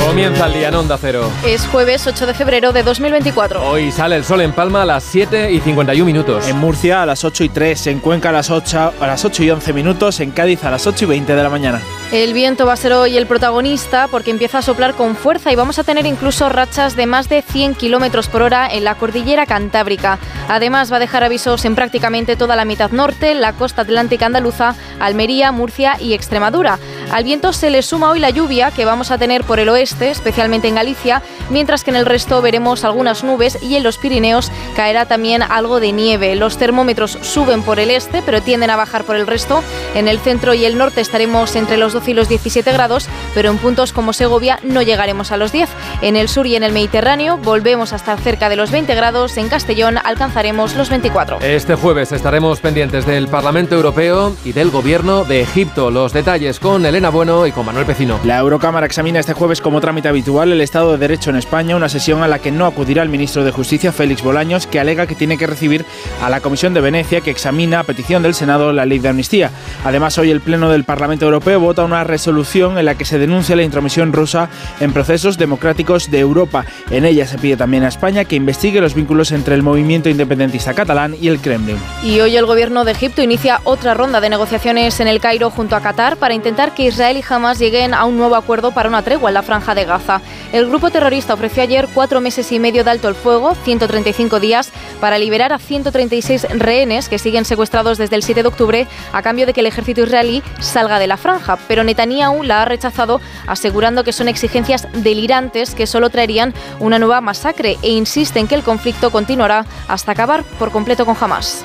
Comienza 0.03 0.47
el 0.47 0.53
día 0.53 0.69
en 0.69 0.73
Onda 0.73 0.97
Cero. 0.99 1.31
Es 1.45 1.67
jueves 1.67 2.07
8 2.07 2.25
de 2.25 2.33
febrero 2.33 2.73
de 2.73 2.81
2024. 2.81 3.63
Hoy 3.69 3.91
sale 3.91 4.15
el 4.15 4.23
sol 4.23 4.41
en 4.41 4.53
Palma 4.53 4.81
a 4.81 4.85
las 4.87 5.03
7 5.03 5.51
y 5.51 5.59
51 5.59 6.03
minutos. 6.03 6.47
En 6.47 6.57
Murcia 6.57 7.03
a 7.03 7.05
las 7.05 7.23
8 7.23 7.43
y 7.43 7.49
3, 7.49 7.87
en 7.87 7.99
Cuenca 7.99 8.29
a 8.29 8.31
las 8.31 8.49
8, 8.49 8.93
a 8.99 9.05
las 9.05 9.23
8 9.23 9.43
y 9.43 9.51
11 9.51 9.71
minutos, 9.73 10.19
en 10.19 10.31
Cádiz 10.31 10.63
a 10.63 10.71
las 10.71 10.87
8 10.87 11.05
y 11.05 11.07
20 11.09 11.35
de 11.35 11.43
la 11.43 11.49
mañana. 11.51 11.79
El 12.13 12.35
viento 12.35 12.67
va 12.67 12.73
a 12.73 12.77
ser 12.77 12.93
hoy 12.93 13.17
el 13.17 13.25
protagonista 13.25 14.07
porque 14.07 14.29
empieza 14.29 14.59
a 14.59 14.61
soplar 14.61 14.93
con 14.93 15.15
fuerza 15.15 15.51
y 15.51 15.55
vamos 15.55 15.79
a 15.79 15.83
tener 15.83 16.05
incluso 16.05 16.47
rachas 16.47 16.95
de 16.95 17.07
más 17.07 17.27
de 17.27 17.41
100 17.41 17.73
kilómetros 17.73 18.27
por 18.27 18.43
hora 18.43 18.67
en 18.71 18.83
la 18.83 18.93
cordillera 18.93 19.47
cantábrica. 19.47 20.19
Además, 20.47 20.91
va 20.91 20.97
a 20.97 20.99
dejar 20.99 21.23
avisos 21.23 21.65
en 21.65 21.73
prácticamente 21.73 22.35
toda 22.35 22.55
la 22.55 22.65
mitad 22.65 22.91
norte, 22.91 23.33
la 23.33 23.53
costa 23.53 23.81
atlántica 23.81 24.27
andaluza, 24.27 24.75
Almería, 24.99 25.51
Murcia 25.51 25.97
y 25.99 26.13
Extremadura. 26.13 26.77
Al 27.11 27.23
viento 27.23 27.51
se 27.51 27.71
le 27.71 27.81
suma 27.81 28.11
hoy 28.11 28.19
la 28.19 28.29
lluvia 28.29 28.69
que 28.69 28.85
vamos 28.85 29.09
a 29.09 29.17
tener 29.17 29.43
por 29.43 29.59
el 29.59 29.69
oeste, 29.69 30.11
especialmente 30.11 30.67
en 30.67 30.75
Galicia, 30.75 31.23
mientras 31.49 31.83
que 31.83 31.89
en 31.89 31.97
el 31.97 32.05
resto 32.05 32.43
veremos 32.43 32.83
algunas 32.83 33.23
nubes 33.23 33.57
y 33.63 33.75
en 33.75 33.83
los 33.83 33.97
Pirineos 33.97 34.51
caerá 34.75 35.07
también 35.07 35.41
algo 35.41 35.79
de 35.79 35.91
nieve. 35.91 36.35
Los 36.35 36.59
termómetros 36.59 37.17
suben 37.21 37.63
por 37.63 37.79
el 37.79 37.89
este, 37.89 38.21
pero 38.21 38.43
tienden 38.43 38.69
a 38.69 38.75
bajar 38.75 39.03
por 39.03 39.15
el 39.15 39.25
resto. 39.25 39.63
En 39.95 40.07
el 40.07 40.19
centro 40.19 40.53
y 40.53 40.65
el 40.65 40.77
norte 40.77 41.01
estaremos 41.01 41.55
entre 41.55 41.77
los 41.77 41.93
12 41.93 42.02
y 42.07 42.13
los 42.13 42.29
17 42.29 42.71
grados, 42.71 43.07
pero 43.33 43.49
en 43.49 43.57
puntos 43.57 43.93
como 43.93 44.13
Segovia 44.13 44.59
no 44.63 44.81
llegaremos 44.81 45.31
a 45.31 45.37
los 45.37 45.51
10. 45.51 45.69
En 46.01 46.15
el 46.15 46.29
sur 46.29 46.47
y 46.47 46.55
en 46.55 46.63
el 46.63 46.73
Mediterráneo 46.73 47.37
volvemos 47.37 47.93
a 47.93 47.97
estar 47.97 48.19
cerca 48.19 48.49
de 48.49 48.55
los 48.55 48.71
20 48.71 48.93
grados. 48.95 49.37
En 49.37 49.49
Castellón 49.49 49.97
alcanzaremos 50.03 50.75
los 50.75 50.89
24. 50.89 51.39
Este 51.41 51.75
jueves 51.75 52.11
estaremos 52.11 52.59
pendientes 52.59 53.05
del 53.05 53.27
Parlamento 53.27 53.75
Europeo 53.75 54.35
y 54.43 54.51
del 54.51 54.69
Gobierno 54.69 55.23
de 55.25 55.41
Egipto. 55.41 55.91
Los 55.91 56.13
detalles 56.13 56.59
con 56.59 56.85
Elena 56.85 57.09
Bueno 57.09 57.47
y 57.47 57.51
con 57.51 57.65
Manuel 57.65 57.85
Pecino. 57.85 58.19
La 58.23 58.39
Eurocámara 58.39 58.85
examina 58.85 59.19
este 59.19 59.33
jueves 59.33 59.61
como 59.61 59.81
trámite 59.81 60.07
habitual 60.07 60.51
el 60.51 60.61
Estado 60.61 60.91
de 60.91 60.97
Derecho 60.97 61.29
en 61.29 61.35
España, 61.35 61.75
una 61.75 61.89
sesión 61.89 62.23
a 62.23 62.27
la 62.27 62.39
que 62.39 62.51
no 62.51 62.65
acudirá 62.65 63.03
el 63.03 63.09
ministro 63.09 63.43
de 63.43 63.51
Justicia, 63.51 63.91
Félix 63.91 64.21
Bolaños, 64.21 64.67
que 64.67 64.79
alega 64.79 65.07
que 65.07 65.15
tiene 65.15 65.37
que 65.37 65.47
recibir 65.47 65.85
a 66.21 66.29
la 66.29 66.41
Comisión 66.41 66.73
de 66.73 66.81
Venecia, 66.81 67.21
que 67.21 67.31
examina 67.31 67.79
a 67.79 67.83
petición 67.83 68.23
del 68.23 68.33
Senado 68.33 68.73
la 68.73 68.85
ley 68.85 68.99
de 68.99 69.09
amnistía. 69.09 69.51
Además, 69.83 70.17
hoy 70.17 70.31
el 70.31 70.41
Pleno 70.41 70.69
del 70.69 70.83
Parlamento 70.83 71.25
Europeo 71.25 71.59
vota 71.59 71.83
una 71.83 71.92
resolución 72.01 72.77
en 72.77 72.85
la 72.85 72.95
que 72.95 73.03
se 73.03 73.19
denuncia 73.19 73.57
la 73.57 73.63
intromisión 73.63 74.13
rusa 74.13 74.49
en 74.79 74.93
procesos 74.93 75.37
democráticos 75.37 76.09
de 76.09 76.19
Europa. 76.19 76.65
En 76.89 77.03
ella 77.03 77.27
se 77.27 77.37
pide 77.37 77.57
también 77.57 77.83
a 77.83 77.89
España 77.89 78.23
que 78.23 78.37
investigue 78.37 78.79
los 78.79 78.93
vínculos 78.93 79.33
entre 79.33 79.55
el 79.55 79.63
movimiento 79.63 80.07
independentista 80.07 80.73
catalán 80.73 81.15
y 81.19 81.27
el 81.27 81.39
Kremlin. 81.39 81.77
Y 82.03 82.21
hoy 82.21 82.37
el 82.37 82.45
gobierno 82.45 82.85
de 82.85 82.93
Egipto 82.93 83.21
inicia 83.21 83.59
otra 83.65 83.93
ronda 83.93 84.21
de 84.21 84.29
negociaciones 84.29 84.99
en 85.01 85.07
el 85.07 85.19
Cairo 85.19 85.49
junto 85.49 85.75
a 85.75 85.81
Qatar 85.81 86.17
para 86.17 86.33
intentar 86.33 86.73
que 86.73 86.85
Israel 86.85 87.17
y 87.17 87.23
Hamas 87.27 87.59
lleguen 87.59 87.93
a 87.93 88.05
un 88.05 88.17
nuevo 88.17 88.35
acuerdo 88.35 88.71
para 88.71 88.87
una 88.87 89.01
tregua 89.01 89.29
en 89.29 89.33
la 89.33 89.43
franja 89.43 89.75
de 89.75 89.85
Gaza. 89.85 90.21
El 90.53 90.67
grupo 90.67 90.89
terrorista 90.89 91.33
ofreció 91.33 91.63
ayer 91.63 91.87
cuatro 91.93 92.21
meses 92.21 92.51
y 92.51 92.59
medio 92.59 92.83
de 92.83 92.91
alto 92.91 93.09
el 93.09 93.15
fuego, 93.15 93.55
135 93.63 94.39
días, 94.39 94.71
para 94.99 95.17
liberar 95.17 95.51
a 95.51 95.59
136 95.59 96.47
rehenes 96.59 97.09
que 97.09 97.19
siguen 97.19 97.45
secuestrados 97.45 97.97
desde 97.97 98.15
el 98.15 98.23
7 98.23 98.43
de 98.43 98.47
octubre 98.47 98.87
a 99.11 99.21
cambio 99.21 99.45
de 99.45 99.53
que 99.53 99.61
el 99.61 99.67
ejército 99.67 100.01
israelí 100.01 100.43
salga 100.59 100.99
de 100.99 101.07
la 101.07 101.17
franja. 101.17 101.57
Pero 101.67 101.82
Netanyahu 101.83 102.43
la 102.43 102.61
ha 102.61 102.65
rechazado, 102.65 103.21
asegurando 103.47 104.03
que 104.03 104.13
son 104.13 104.27
exigencias 104.27 104.87
delirantes 104.93 105.75
que 105.75 105.87
solo 105.87 106.09
traerían 106.09 106.53
una 106.79 106.99
nueva 106.99 107.21
masacre 107.21 107.77
e 107.81 107.89
insiste 107.91 108.39
en 108.39 108.47
que 108.47 108.55
el 108.55 108.63
conflicto 108.63 109.11
continuará 109.11 109.65
hasta 109.87 110.11
acabar 110.11 110.43
por 110.43 110.71
completo 110.71 111.05
con 111.05 111.15
Hamas. 111.19 111.63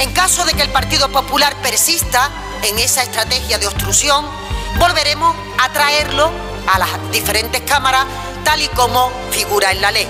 En 0.00 0.12
caso 0.12 0.44
de 0.44 0.52
que 0.52 0.62
el 0.62 0.70
Partido 0.70 1.08
Popular 1.10 1.54
persista 1.62 2.30
en 2.62 2.78
esa 2.78 3.02
estrategia 3.02 3.58
de 3.58 3.66
obstrucción, 3.66 4.24
volveremos 4.78 5.34
a 5.58 5.72
traerlo 5.72 6.30
a 6.72 6.78
las 6.78 7.10
diferentes 7.10 7.62
cámaras 7.62 8.06
tal 8.44 8.60
y 8.60 8.68
como 8.68 9.10
figura 9.30 9.72
en 9.72 9.80
la 9.80 9.90
ley. 9.90 10.06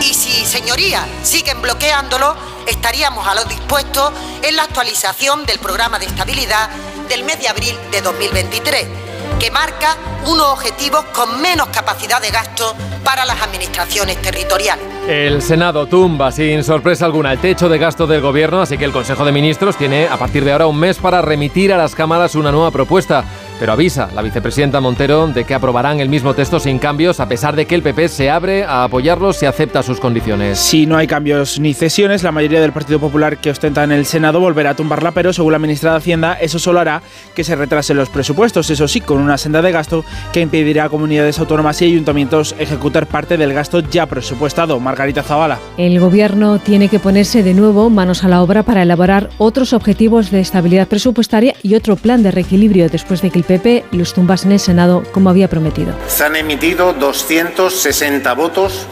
Y 0.00 0.14
si, 0.14 0.44
señorías, 0.44 1.04
siguen 1.22 1.60
bloqueándolo, 1.62 2.36
estaríamos 2.66 3.26
a 3.26 3.34
lo 3.34 3.44
dispuesto 3.44 4.12
en 4.42 4.56
la 4.56 4.64
actualización 4.64 5.46
del 5.46 5.58
programa 5.58 5.98
de 5.98 6.06
estabilidad 6.06 6.68
del 7.08 7.24
mes 7.24 7.38
de 7.40 7.48
abril 7.48 7.78
de 7.90 8.02
2023. 8.02 9.05
Que 9.38 9.50
marca 9.50 9.96
unos 10.26 10.46
objetivos 10.48 11.04
con 11.06 11.40
menos 11.40 11.68
capacidad 11.68 12.20
de 12.20 12.30
gasto 12.30 12.74
para 13.04 13.24
las 13.24 13.40
administraciones 13.40 14.20
territoriales. 14.20 14.84
El 15.08 15.40
Senado 15.40 15.86
tumba 15.86 16.32
sin 16.32 16.64
sorpresa 16.64 17.04
alguna 17.04 17.32
el 17.32 17.38
techo 17.38 17.68
de 17.68 17.78
gasto 17.78 18.08
del 18.08 18.20
gobierno, 18.20 18.60
así 18.60 18.76
que 18.76 18.84
el 18.84 18.90
Consejo 18.90 19.24
de 19.24 19.30
Ministros 19.30 19.76
tiene 19.76 20.08
a 20.08 20.16
partir 20.16 20.44
de 20.44 20.50
ahora 20.50 20.66
un 20.66 20.78
mes 20.78 20.98
para 20.98 21.22
remitir 21.22 21.72
a 21.72 21.76
las 21.76 21.94
cámaras 21.94 22.34
una 22.34 22.50
nueva 22.50 22.72
propuesta. 22.72 23.24
Pero 23.58 23.72
avisa 23.72 24.10
la 24.14 24.20
vicepresidenta 24.20 24.80
Montero 24.80 25.28
de 25.28 25.44
que 25.44 25.54
aprobarán 25.54 26.00
el 26.00 26.10
mismo 26.10 26.34
texto 26.34 26.60
sin 26.60 26.78
cambios, 26.78 27.20
a 27.20 27.28
pesar 27.28 27.56
de 27.56 27.66
que 27.66 27.74
el 27.74 27.82
PP 27.82 28.08
se 28.08 28.28
abre 28.28 28.64
a 28.64 28.84
apoyarlos 28.84 29.36
si 29.36 29.46
acepta 29.46 29.82
sus 29.82 29.98
condiciones. 29.98 30.58
Si 30.58 30.84
no 30.84 30.96
hay 30.96 31.06
cambios 31.06 31.58
ni 31.58 31.72
cesiones, 31.72 32.22
la 32.22 32.32
mayoría 32.32 32.60
del 32.60 32.72
Partido 32.72 32.98
Popular 32.98 33.38
que 33.38 33.50
ostenta 33.50 33.84
en 33.84 33.92
el 33.92 34.04
Senado 34.04 34.40
volverá 34.40 34.70
a 34.70 34.76
tumbarla, 34.76 35.12
pero 35.12 35.32
según 35.32 35.52
la 35.52 35.58
ministra 35.58 35.92
de 35.92 35.98
Hacienda, 35.98 36.34
eso 36.34 36.58
solo 36.58 36.80
hará 36.80 37.00
que 37.34 37.44
se 37.44 37.56
retrasen 37.56 37.96
los 37.96 38.10
presupuestos, 38.10 38.68
eso 38.68 38.88
sí, 38.88 39.00
con 39.00 39.15
una 39.20 39.38
senda 39.38 39.62
de 39.62 39.72
gasto 39.72 40.04
que 40.32 40.40
impedirá 40.40 40.84
a 40.84 40.88
comunidades 40.88 41.38
autónomas 41.38 41.80
y 41.82 41.86
ayuntamientos 41.86 42.54
ejecutar 42.58 43.06
parte 43.06 43.36
del 43.36 43.52
gasto 43.52 43.80
ya 43.80 44.06
presupuestado. 44.06 44.80
Margarita 44.80 45.22
Zavala. 45.22 45.58
El 45.76 45.98
gobierno 46.00 46.58
tiene 46.58 46.88
que 46.88 46.98
ponerse 46.98 47.42
de 47.42 47.54
nuevo 47.54 47.90
manos 47.90 48.24
a 48.24 48.28
la 48.28 48.42
obra 48.42 48.62
para 48.62 48.82
elaborar 48.82 49.30
otros 49.38 49.72
objetivos 49.72 50.30
de 50.30 50.40
estabilidad 50.40 50.88
presupuestaria 50.88 51.54
y 51.62 51.74
otro 51.74 51.96
plan 51.96 52.22
de 52.22 52.30
reequilibrio 52.30 52.88
después 52.88 53.22
de 53.22 53.30
que 53.30 53.38
el 53.38 53.44
PP 53.44 53.84
los 53.92 54.14
tumbase 54.14 54.46
en 54.46 54.52
el 54.52 54.60
Senado 54.60 55.02
como 55.12 55.30
había 55.30 55.48
prometido. 55.48 55.94
Se 56.06 56.24
han 56.24 56.36
emitido 56.36 56.92
260 56.92 58.32
votos, 58.34 58.86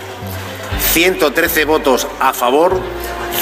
113 0.93 1.65
votos 1.65 2.07
a 2.21 2.33
favor, 2.33 2.81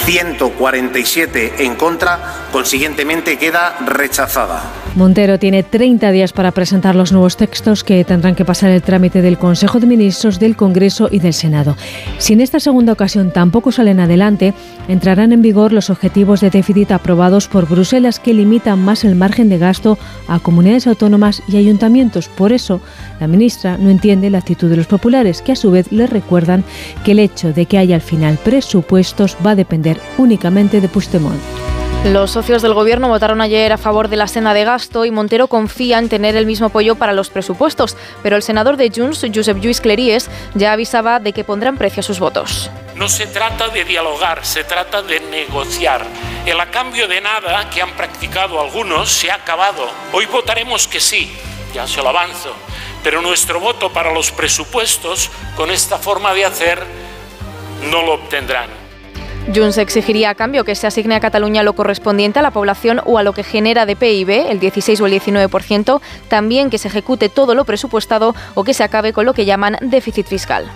147 0.04 1.64
en 1.64 1.74
contra, 1.76 2.48
consiguientemente 2.52 3.38
queda 3.38 3.76
rechazada. 3.86 4.62
Montero 4.94 5.38
tiene 5.38 5.62
30 5.62 6.10
días 6.10 6.34
para 6.34 6.50
presentar 6.50 6.94
los 6.94 7.12
nuevos 7.12 7.38
textos 7.38 7.82
que 7.82 8.04
tendrán 8.04 8.34
que 8.34 8.44
pasar 8.44 8.70
el 8.70 8.82
trámite 8.82 9.22
del 9.22 9.38
Consejo 9.38 9.80
de 9.80 9.86
Ministros, 9.86 10.38
del 10.38 10.54
Congreso 10.54 11.08
y 11.10 11.18
del 11.18 11.32
Senado. 11.32 11.76
Si 12.18 12.34
en 12.34 12.42
esta 12.42 12.60
segunda 12.60 12.92
ocasión 12.92 13.30
tampoco 13.30 13.72
salen 13.72 14.00
adelante, 14.00 14.52
entrarán 14.88 15.32
en 15.32 15.40
vigor 15.40 15.72
los 15.72 15.88
objetivos 15.88 16.42
de 16.42 16.50
déficit 16.50 16.92
aprobados 16.92 17.48
por 17.48 17.66
Bruselas 17.66 18.20
que 18.20 18.34
limitan 18.34 18.84
más 18.84 19.04
el 19.04 19.14
margen 19.14 19.48
de 19.48 19.56
gasto 19.56 19.98
a 20.28 20.40
comunidades 20.40 20.86
autónomas 20.86 21.42
y 21.48 21.56
ayuntamientos. 21.56 22.28
Por 22.28 22.52
eso, 22.52 22.82
la 23.18 23.28
ministra 23.28 23.78
no 23.78 23.88
entiende 23.88 24.28
la 24.28 24.38
actitud 24.38 24.68
de 24.68 24.76
los 24.76 24.86
populares, 24.86 25.40
que 25.40 25.52
a 25.52 25.56
su 25.56 25.70
vez 25.70 25.90
le 25.90 26.06
recuerdan 26.06 26.64
que 27.02 27.12
el 27.12 27.18
hecho 27.18 27.54
de 27.54 27.64
que 27.64 27.78
haya 27.78 27.94
al 27.94 28.02
final 28.02 28.38
presupuestos 28.42 29.38
va 29.44 29.52
a 29.52 29.56
depender 29.56 29.81
únicamente 30.18 30.80
de 30.80 30.88
Puigdemont. 30.88 31.40
Los 32.04 32.32
socios 32.32 32.62
del 32.62 32.74
gobierno 32.74 33.06
votaron 33.06 33.40
ayer 33.40 33.72
a 33.72 33.78
favor 33.78 34.08
de 34.08 34.16
la 34.16 34.26
senda 34.26 34.54
de 34.54 34.64
gasto 34.64 35.04
y 35.04 35.12
Montero 35.12 35.46
confía 35.46 36.00
en 36.00 36.08
tener 36.08 36.34
el 36.34 36.46
mismo 36.46 36.66
apoyo 36.66 36.96
para 36.96 37.12
los 37.12 37.30
presupuestos, 37.30 37.96
pero 38.24 38.34
el 38.34 38.42
senador 38.42 38.76
de 38.76 38.90
Junts, 38.90 39.24
Josep 39.32 39.60
Lluís 39.60 39.80
Cleries, 39.80 40.28
ya 40.54 40.72
avisaba 40.72 41.20
de 41.20 41.32
que 41.32 41.44
pondrán 41.44 41.78
precio 41.78 42.00
a 42.00 42.02
sus 42.02 42.18
votos. 42.18 42.70
No 42.96 43.08
se 43.08 43.28
trata 43.28 43.68
de 43.68 43.84
dialogar, 43.84 44.44
se 44.44 44.64
trata 44.64 45.00
de 45.02 45.20
negociar. 45.20 46.04
El 46.44 46.58
a 46.58 46.72
cambio 46.72 47.06
de 47.06 47.20
nada 47.20 47.70
que 47.70 47.80
han 47.80 47.92
practicado 47.92 48.60
algunos 48.60 49.08
se 49.08 49.30
ha 49.30 49.36
acabado. 49.36 49.88
Hoy 50.12 50.26
votaremos 50.26 50.88
que 50.88 50.98
sí, 50.98 51.32
ya 51.72 51.86
se 51.86 52.02
lo 52.02 52.08
avanzo, 52.08 52.52
pero 53.04 53.22
nuestro 53.22 53.60
voto 53.60 53.92
para 53.92 54.12
los 54.12 54.32
presupuestos 54.32 55.30
con 55.56 55.70
esta 55.70 55.98
forma 55.98 56.34
de 56.34 56.46
hacer 56.46 56.84
no 57.90 58.02
lo 58.02 58.14
obtendrán. 58.14 58.81
Junts 59.54 59.78
exigiría 59.78 60.30
a 60.30 60.34
cambio 60.34 60.64
que 60.64 60.74
se 60.74 60.86
asigne 60.86 61.14
a 61.14 61.20
Cataluña 61.20 61.62
lo 61.62 61.74
correspondiente 61.74 62.38
a 62.38 62.42
la 62.42 62.52
población 62.52 63.00
o 63.04 63.18
a 63.18 63.22
lo 63.22 63.32
que 63.32 63.42
genera 63.42 63.86
de 63.86 63.96
PIB, 63.96 64.50
el 64.50 64.60
16 64.60 65.00
o 65.00 65.06
el 65.06 65.12
19%, 65.20 66.00
también 66.28 66.70
que 66.70 66.78
se 66.78 66.88
ejecute 66.88 67.28
todo 67.28 67.54
lo 67.54 67.64
presupuestado 67.64 68.34
o 68.54 68.64
que 68.64 68.74
se 68.74 68.84
acabe 68.84 69.12
con 69.12 69.26
lo 69.26 69.34
que 69.34 69.44
llaman 69.44 69.78
déficit 69.80 70.26
fiscal. 70.26 70.70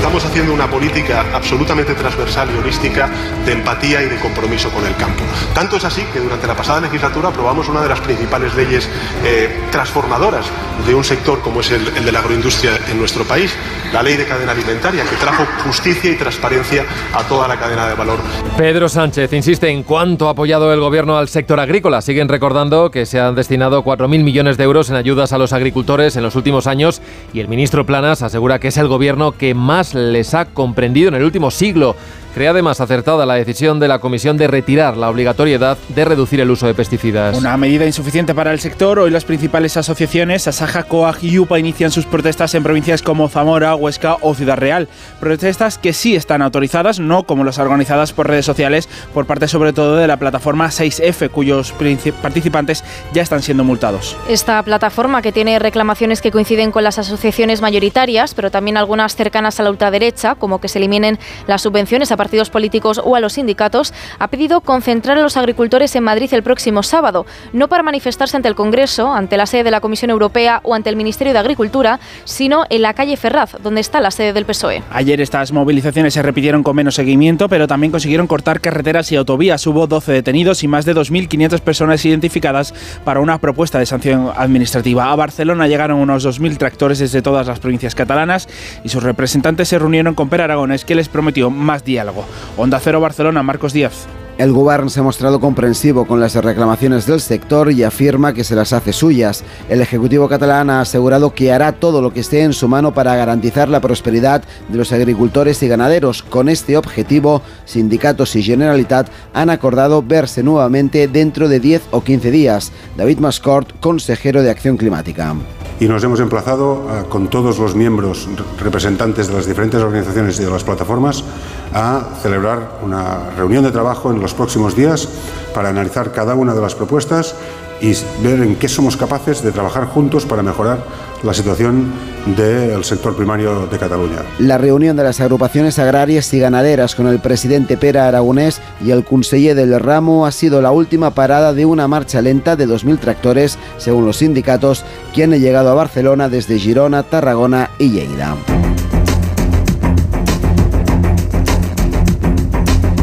Estamos 0.00 0.24
haciendo 0.24 0.54
una 0.54 0.66
política 0.66 1.26
absolutamente 1.34 1.94
transversal 1.94 2.48
y 2.50 2.58
holística 2.58 3.10
de 3.44 3.52
empatía 3.52 4.02
y 4.02 4.06
de 4.06 4.16
compromiso 4.16 4.70
con 4.70 4.86
el 4.86 4.96
campo. 4.96 5.22
Tanto 5.54 5.76
es 5.76 5.84
así 5.84 6.00
que 6.10 6.20
durante 6.20 6.46
la 6.46 6.56
pasada 6.56 6.80
legislatura 6.80 7.28
aprobamos 7.28 7.68
una 7.68 7.82
de 7.82 7.90
las 7.90 8.00
principales 8.00 8.54
leyes 8.54 8.88
eh, 9.26 9.50
transformadoras 9.70 10.46
de 10.86 10.94
un 10.94 11.04
sector 11.04 11.40
como 11.42 11.60
es 11.60 11.70
el, 11.70 11.86
el 11.98 12.06
de 12.06 12.12
la 12.12 12.20
agroindustria 12.20 12.78
en 12.90 12.98
nuestro 12.98 13.24
país, 13.24 13.54
la 13.92 14.02
ley 14.02 14.16
de 14.16 14.24
cadena 14.24 14.52
alimentaria, 14.52 15.04
que 15.04 15.16
trajo 15.16 15.44
justicia 15.66 16.10
y 16.10 16.14
transparencia 16.14 16.86
a 17.12 17.22
toda 17.24 17.46
la 17.46 17.58
cadena 17.58 17.86
de 17.86 17.94
valor. 17.94 18.20
Pedro 18.56 18.88
Sánchez 18.88 19.30
insiste 19.34 19.68
en 19.68 19.82
cuánto 19.82 20.28
ha 20.28 20.30
apoyado 20.30 20.72
el 20.72 20.80
gobierno 20.80 21.18
al 21.18 21.28
sector 21.28 21.60
agrícola. 21.60 22.00
Siguen 22.00 22.28
recordando 22.28 22.90
que 22.90 23.04
se 23.04 23.20
han 23.20 23.34
destinado 23.34 23.84
4.000 23.84 24.24
millones 24.24 24.56
de 24.56 24.64
euros 24.64 24.88
en 24.88 24.96
ayudas 24.96 25.34
a 25.34 25.38
los 25.38 25.52
agricultores 25.52 26.16
en 26.16 26.22
los 26.22 26.36
últimos 26.36 26.66
años 26.66 27.02
y 27.34 27.40
el 27.40 27.48
ministro 27.48 27.84
Planas 27.84 28.22
asegura 28.22 28.58
que 28.58 28.68
es 28.68 28.78
el 28.78 28.88
gobierno 28.88 29.32
que 29.32 29.52
más 29.54 29.89
les 29.94 30.34
ha 30.34 30.46
comprendido 30.46 31.08
en 31.08 31.14
el 31.14 31.24
último 31.24 31.50
siglo. 31.50 31.96
Cree 32.34 32.48
además 32.48 32.80
acertada 32.80 33.26
la 33.26 33.34
decisión 33.34 33.80
de 33.80 33.88
la 33.88 33.98
Comisión 33.98 34.36
de 34.36 34.46
retirar 34.46 34.96
la 34.96 35.10
obligatoriedad 35.10 35.76
de 35.88 36.04
reducir 36.04 36.40
el 36.40 36.50
uso 36.50 36.66
de 36.66 36.74
pesticidas. 36.74 37.36
Una 37.36 37.56
medida 37.56 37.86
insuficiente 37.86 38.34
para 38.34 38.52
el 38.52 38.60
sector. 38.60 38.98
Hoy 39.00 39.10
las 39.10 39.24
principales 39.24 39.76
asociaciones, 39.76 40.46
Asaja, 40.46 40.84
COAG 40.84 41.24
y 41.24 41.38
UPA, 41.38 41.58
inician 41.58 41.90
sus 41.90 42.06
protestas 42.06 42.54
en 42.54 42.62
provincias 42.62 43.02
como 43.02 43.28
Zamora, 43.28 43.74
Huesca 43.74 44.16
o 44.20 44.34
Ciudad 44.34 44.56
Real. 44.58 44.88
Protestas 45.18 45.76
que 45.78 45.92
sí 45.92 46.14
están 46.14 46.40
autorizadas, 46.42 47.00
no 47.00 47.24
como 47.24 47.42
las 47.42 47.58
organizadas 47.58 48.12
por 48.12 48.28
redes 48.28 48.46
sociales, 48.46 48.88
por 49.12 49.26
parte 49.26 49.48
sobre 49.48 49.72
todo 49.72 49.96
de 49.96 50.06
la 50.06 50.16
plataforma 50.16 50.68
6F, 50.68 51.30
cuyos 51.30 51.74
participantes 52.22 52.84
ya 53.12 53.22
están 53.22 53.42
siendo 53.42 53.64
multados. 53.64 54.16
Esta 54.28 54.62
plataforma, 54.62 55.20
que 55.20 55.32
tiene 55.32 55.58
reclamaciones 55.58 56.22
que 56.22 56.30
coinciden 56.30 56.70
con 56.70 56.84
las 56.84 56.98
asociaciones 56.98 57.60
mayoritarias, 57.60 58.34
pero 58.34 58.50
también 58.50 58.76
algunas 58.76 59.16
cercanas 59.16 59.58
a 59.58 59.64
la 59.64 59.70
ultraderecha, 59.70 60.36
como 60.36 60.60
que 60.60 60.68
se 60.68 60.78
eliminen 60.78 61.18
las 61.46 61.62
subvenciones 61.62 62.12
a 62.12 62.16
partidos 62.20 62.50
políticos 62.50 63.00
o 63.02 63.16
a 63.16 63.20
los 63.20 63.32
sindicatos, 63.32 63.94
ha 64.18 64.28
pedido 64.28 64.60
concentrar 64.60 65.16
a 65.16 65.22
los 65.22 65.38
agricultores 65.38 65.96
en 65.96 66.04
Madrid 66.04 66.28
el 66.34 66.42
próximo 66.42 66.82
sábado, 66.82 67.24
no 67.54 67.68
para 67.68 67.82
manifestarse 67.82 68.36
ante 68.36 68.46
el 68.46 68.54
Congreso, 68.54 69.10
ante 69.10 69.38
la 69.38 69.46
sede 69.46 69.64
de 69.64 69.70
la 69.70 69.80
Comisión 69.80 70.10
Europea 70.10 70.60
o 70.62 70.74
ante 70.74 70.90
el 70.90 70.96
Ministerio 70.96 71.32
de 71.32 71.38
Agricultura, 71.38 71.98
sino 72.24 72.66
en 72.68 72.82
la 72.82 72.92
calle 72.92 73.16
Ferraz, 73.16 73.56
donde 73.62 73.80
está 73.80 74.02
la 74.02 74.10
sede 74.10 74.34
del 74.34 74.44
PSOE. 74.44 74.82
Ayer 74.92 75.18
estas 75.22 75.50
movilizaciones 75.50 76.12
se 76.12 76.20
repitieron 76.20 76.62
con 76.62 76.76
menos 76.76 76.96
seguimiento, 76.96 77.48
pero 77.48 77.66
también 77.66 77.90
consiguieron 77.90 78.26
cortar 78.26 78.60
carreteras 78.60 79.10
y 79.12 79.16
autovías. 79.16 79.66
Hubo 79.66 79.86
12 79.86 80.12
detenidos 80.12 80.62
y 80.62 80.68
más 80.68 80.84
de 80.84 80.94
2.500 80.94 81.60
personas 81.60 82.04
identificadas 82.04 82.74
para 83.02 83.20
una 83.20 83.38
propuesta 83.38 83.78
de 83.78 83.86
sanción 83.86 84.30
administrativa. 84.36 85.10
A 85.10 85.16
Barcelona 85.16 85.68
llegaron 85.68 86.00
unos 86.00 86.26
2.000 86.26 86.58
tractores 86.58 86.98
desde 86.98 87.22
todas 87.22 87.46
las 87.46 87.60
provincias 87.60 87.94
catalanas 87.94 88.46
y 88.84 88.90
sus 88.90 89.02
representantes 89.02 89.68
se 89.68 89.78
reunieron 89.78 90.14
con 90.14 90.28
Per 90.28 90.42
Aragones, 90.42 90.84
que 90.84 90.94
les 90.94 91.08
prometió 91.08 91.48
más 91.48 91.82
diálogo. 91.84 92.09
Onda 92.56 92.80
Cero 92.80 93.00
Barcelona, 93.00 93.42
Marcos 93.42 93.72
Díaz. 93.72 94.06
El 94.40 94.52
Gobierno 94.52 94.88
se 94.88 95.00
ha 95.00 95.02
mostrado 95.02 95.38
comprensivo 95.38 96.06
con 96.06 96.18
las 96.18 96.34
reclamaciones 96.34 97.04
del 97.04 97.20
sector 97.20 97.70
y 97.70 97.82
afirma 97.82 98.32
que 98.32 98.42
se 98.42 98.54
las 98.54 98.72
hace 98.72 98.94
suyas. 98.94 99.44
El 99.68 99.82
Ejecutivo 99.82 100.30
catalán 100.30 100.70
ha 100.70 100.80
asegurado 100.80 101.34
que 101.34 101.52
hará 101.52 101.72
todo 101.72 102.00
lo 102.00 102.14
que 102.14 102.20
esté 102.20 102.40
en 102.42 102.54
su 102.54 102.66
mano 102.66 102.94
para 102.94 103.14
garantizar 103.16 103.68
la 103.68 103.82
prosperidad 103.82 104.42
de 104.68 104.78
los 104.78 104.92
agricultores 104.92 105.62
y 105.62 105.68
ganaderos. 105.68 106.22
Con 106.22 106.48
este 106.48 106.78
objetivo, 106.78 107.42
sindicatos 107.66 108.34
y 108.34 108.42
Generalitat 108.42 109.10
han 109.34 109.50
acordado 109.50 110.02
verse 110.02 110.42
nuevamente 110.42 111.06
dentro 111.06 111.46
de 111.46 111.60
10 111.60 111.82
o 111.90 112.02
15 112.02 112.30
días. 112.30 112.72
David 112.96 113.18
Mascort, 113.18 113.78
consejero 113.80 114.42
de 114.42 114.48
Acción 114.48 114.78
Climática 114.78 115.34
y 115.80 115.88
nos 115.88 116.04
hemos 116.04 116.20
emplazado 116.20 116.88
a, 116.90 117.04
con 117.04 117.28
todos 117.28 117.58
los 117.58 117.74
miembros 117.74 118.28
representantes 118.60 119.28
de 119.28 119.34
las 119.34 119.46
diferentes 119.46 119.80
organizaciones 119.80 120.38
y 120.38 120.44
de 120.44 120.50
las 120.50 120.62
plataformas 120.62 121.24
a 121.72 122.02
celebrar 122.22 122.78
una 122.82 123.30
reunión 123.36 123.64
de 123.64 123.72
trabajo 123.72 124.12
en 124.12 124.20
los 124.20 124.34
próximos 124.34 124.76
días 124.76 125.08
para 125.54 125.70
analizar 125.70 126.12
cada 126.12 126.34
una 126.34 126.54
de 126.54 126.60
las 126.60 126.74
propuestas 126.74 127.34
y 127.80 127.94
ver 128.22 128.40
en 128.40 128.56
qué 128.56 128.68
somos 128.68 128.98
capaces 128.98 129.42
de 129.42 129.52
trabajar 129.52 129.86
juntos 129.86 130.26
para 130.26 130.42
mejorar 130.42 130.84
la 131.22 131.34
situación 131.34 131.92
del 132.36 132.84
sector 132.84 133.16
primario 133.16 133.66
de 133.66 133.78
Cataluña. 133.78 134.18
La 134.38 134.58
reunión 134.58 134.96
de 134.96 135.04
las 135.04 135.20
agrupaciones 135.20 135.78
agrarias 135.78 136.32
y 136.32 136.38
ganaderas 136.38 136.94
con 136.94 137.06
el 137.06 137.18
presidente 137.18 137.76
Pera 137.76 138.08
Aragonés 138.08 138.60
y 138.84 138.90
el 138.90 139.04
conseller 139.04 139.54
del 139.54 139.78
ramo 139.80 140.26
ha 140.26 140.32
sido 140.32 140.62
la 140.62 140.72
última 140.72 141.10
parada 141.10 141.52
de 141.52 141.66
una 141.66 141.88
marcha 141.88 142.20
lenta 142.22 142.56
de 142.56 142.66
2.000 142.66 142.98
tractores, 142.98 143.58
según 143.78 144.06
los 144.06 144.18
sindicatos, 144.18 144.84
que 145.14 145.24
han 145.24 145.32
llegado 145.32 145.70
a 145.70 145.74
Barcelona 145.74 146.28
desde 146.28 146.58
Girona, 146.58 147.02
Tarragona 147.02 147.70
y 147.78 147.90
Lleida. 147.90 148.36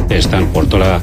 Están 0.10 0.48
por 0.48 0.68
toda 0.68 1.02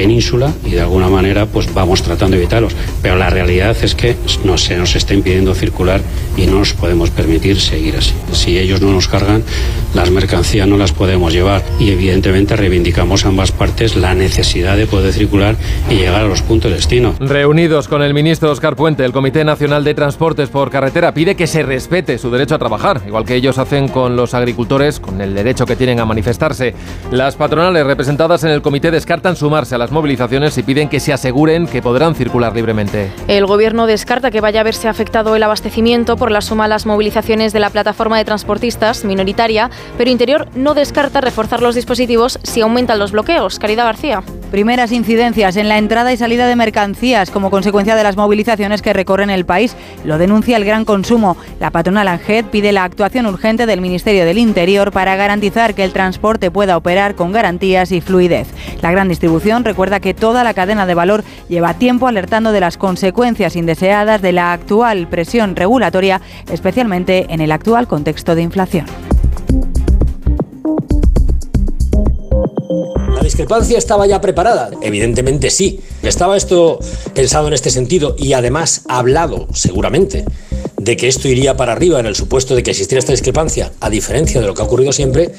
península 0.00 0.50
y 0.64 0.70
de 0.70 0.80
alguna 0.80 1.08
manera 1.08 1.44
pues 1.44 1.74
vamos 1.74 2.02
tratando 2.02 2.34
de 2.34 2.42
evitarlos. 2.42 2.74
Pero 3.02 3.16
la 3.16 3.28
realidad 3.28 3.76
es 3.82 3.94
que 3.94 4.16
no, 4.44 4.56
se 4.56 4.78
nos 4.78 4.96
está 4.96 5.12
impidiendo 5.12 5.54
circular 5.54 6.00
y 6.38 6.46
no 6.46 6.60
nos 6.60 6.72
podemos 6.72 7.10
permitir 7.10 7.60
seguir 7.60 7.96
así. 7.96 8.14
Si 8.32 8.58
ellos 8.58 8.80
no 8.80 8.92
nos 8.92 9.08
cargan, 9.08 9.42
las 9.92 10.10
mercancías 10.10 10.66
no 10.66 10.78
las 10.78 10.92
podemos 10.92 11.34
llevar 11.34 11.62
y 11.78 11.90
evidentemente 11.90 12.56
reivindicamos 12.56 13.26
ambas 13.26 13.52
partes 13.52 13.94
la 13.94 14.14
necesidad 14.14 14.78
de 14.78 14.86
poder 14.86 15.12
circular 15.12 15.56
y 15.90 15.96
llegar 15.96 16.22
a 16.22 16.28
los 16.28 16.40
puntos 16.40 16.70
de 16.70 16.78
destino. 16.78 17.14
Reunidos 17.20 17.86
con 17.86 18.00
el 18.00 18.14
ministro 18.14 18.50
Oscar 18.50 18.76
Puente, 18.76 19.04
el 19.04 19.12
Comité 19.12 19.44
Nacional 19.44 19.84
de 19.84 19.92
Transportes 19.92 20.48
por 20.48 20.70
Carretera 20.70 21.12
pide 21.12 21.34
que 21.34 21.46
se 21.46 21.62
respete 21.62 22.16
su 22.16 22.30
derecho 22.30 22.54
a 22.54 22.58
trabajar, 22.58 23.02
igual 23.06 23.26
que 23.26 23.34
ellos 23.34 23.58
hacen 23.58 23.88
con 23.88 24.16
los 24.16 24.32
agricultores, 24.32 24.98
con 24.98 25.20
el 25.20 25.34
derecho 25.34 25.66
que 25.66 25.76
tienen 25.76 26.00
a 26.00 26.06
manifestarse. 26.06 26.74
Las 27.10 27.36
patronales 27.36 27.84
representadas 27.84 28.44
en 28.44 28.50
el 28.50 28.62
comité 28.62 28.90
descartan 28.90 29.36
sumarse 29.36 29.74
a 29.74 29.78
las 29.78 29.89
movilizaciones 29.90 30.56
y 30.58 30.62
piden 30.62 30.88
que 30.88 31.00
se 31.00 31.12
aseguren 31.12 31.66
que 31.66 31.82
podrán 31.82 32.14
circular 32.14 32.54
libremente. 32.54 33.10
El 33.28 33.46
gobierno 33.46 33.86
descarta 33.86 34.30
que 34.30 34.40
vaya 34.40 34.60
a 34.60 34.64
verse 34.64 34.88
afectado 34.88 35.36
el 35.36 35.42
abastecimiento 35.42 36.16
por 36.16 36.30
la 36.30 36.40
suma 36.40 36.64
a 36.64 36.68
las 36.68 36.86
movilizaciones 36.86 37.52
de 37.52 37.60
la 37.60 37.70
plataforma 37.70 38.18
de 38.18 38.24
transportistas 38.24 39.04
minoritaria, 39.04 39.70
pero 39.96 40.10
Interior 40.10 40.48
no 40.54 40.74
descarta 40.74 41.20
reforzar 41.20 41.62
los 41.62 41.74
dispositivos 41.74 42.38
si 42.42 42.60
aumentan 42.60 42.98
los 42.98 43.12
bloqueos. 43.12 43.58
Caridad 43.58 43.84
García. 43.84 44.22
Primeras 44.50 44.90
incidencias 44.90 45.56
en 45.56 45.68
la 45.68 45.78
entrada 45.78 46.12
y 46.12 46.16
salida 46.16 46.48
de 46.48 46.56
mercancías 46.56 47.30
como 47.30 47.50
consecuencia 47.50 47.94
de 47.94 48.02
las 48.02 48.16
movilizaciones 48.16 48.82
que 48.82 48.92
recorren 48.92 49.30
el 49.30 49.44
país. 49.44 49.76
Lo 50.04 50.18
denuncia 50.18 50.56
el 50.56 50.64
gran 50.64 50.84
consumo. 50.84 51.36
La 51.60 51.70
patronal 51.70 52.08
ANGED 52.08 52.46
pide 52.46 52.72
la 52.72 52.82
actuación 52.82 53.26
urgente 53.26 53.66
del 53.66 53.80
Ministerio 53.80 54.24
del 54.24 54.38
Interior 54.38 54.90
para 54.90 55.14
garantizar 55.14 55.74
que 55.74 55.84
el 55.84 55.92
transporte 55.92 56.50
pueda 56.50 56.76
operar 56.76 57.14
con 57.14 57.30
garantías 57.30 57.92
y 57.92 58.00
fluidez. 58.00 58.48
La 58.82 58.90
gran 58.90 59.08
distribución 59.08 59.62
recuerda 59.70 60.00
que 60.00 60.14
toda 60.14 60.42
la 60.42 60.52
cadena 60.52 60.84
de 60.84 60.94
valor 60.94 61.22
lleva 61.48 61.74
tiempo 61.74 62.08
alertando 62.08 62.50
de 62.50 62.58
las 62.58 62.76
consecuencias 62.76 63.54
indeseadas 63.54 64.20
de 64.20 64.32
la 64.32 64.52
actual 64.52 65.06
presión 65.06 65.54
regulatoria, 65.54 66.20
especialmente 66.50 67.26
en 67.28 67.40
el 67.40 67.52
actual 67.52 67.86
contexto 67.86 68.34
de 68.34 68.42
inflación. 68.42 68.86
¿La 73.14 73.22
discrepancia 73.22 73.78
estaba 73.78 74.08
ya 74.08 74.20
preparada? 74.20 74.70
Evidentemente 74.82 75.50
sí. 75.50 75.78
¿Estaba 76.02 76.36
esto 76.36 76.80
pensado 77.14 77.46
en 77.46 77.52
este 77.52 77.70
sentido 77.70 78.16
y 78.18 78.32
además 78.32 78.84
hablado, 78.88 79.46
seguramente, 79.52 80.24
de 80.80 80.96
que 80.96 81.08
esto 81.08 81.28
iría 81.28 81.56
para 81.56 81.72
arriba 81.72 82.00
en 82.00 82.06
el 82.06 82.16
supuesto 82.16 82.56
de 82.56 82.62
que 82.62 82.70
existiera 82.70 83.00
esta 83.00 83.12
discrepancia, 83.12 83.70
a 83.80 83.90
diferencia 83.90 84.40
de 84.40 84.46
lo 84.46 84.54
que 84.54 84.62
ha 84.62 84.64
ocurrido 84.64 84.92
siempre? 84.92 85.32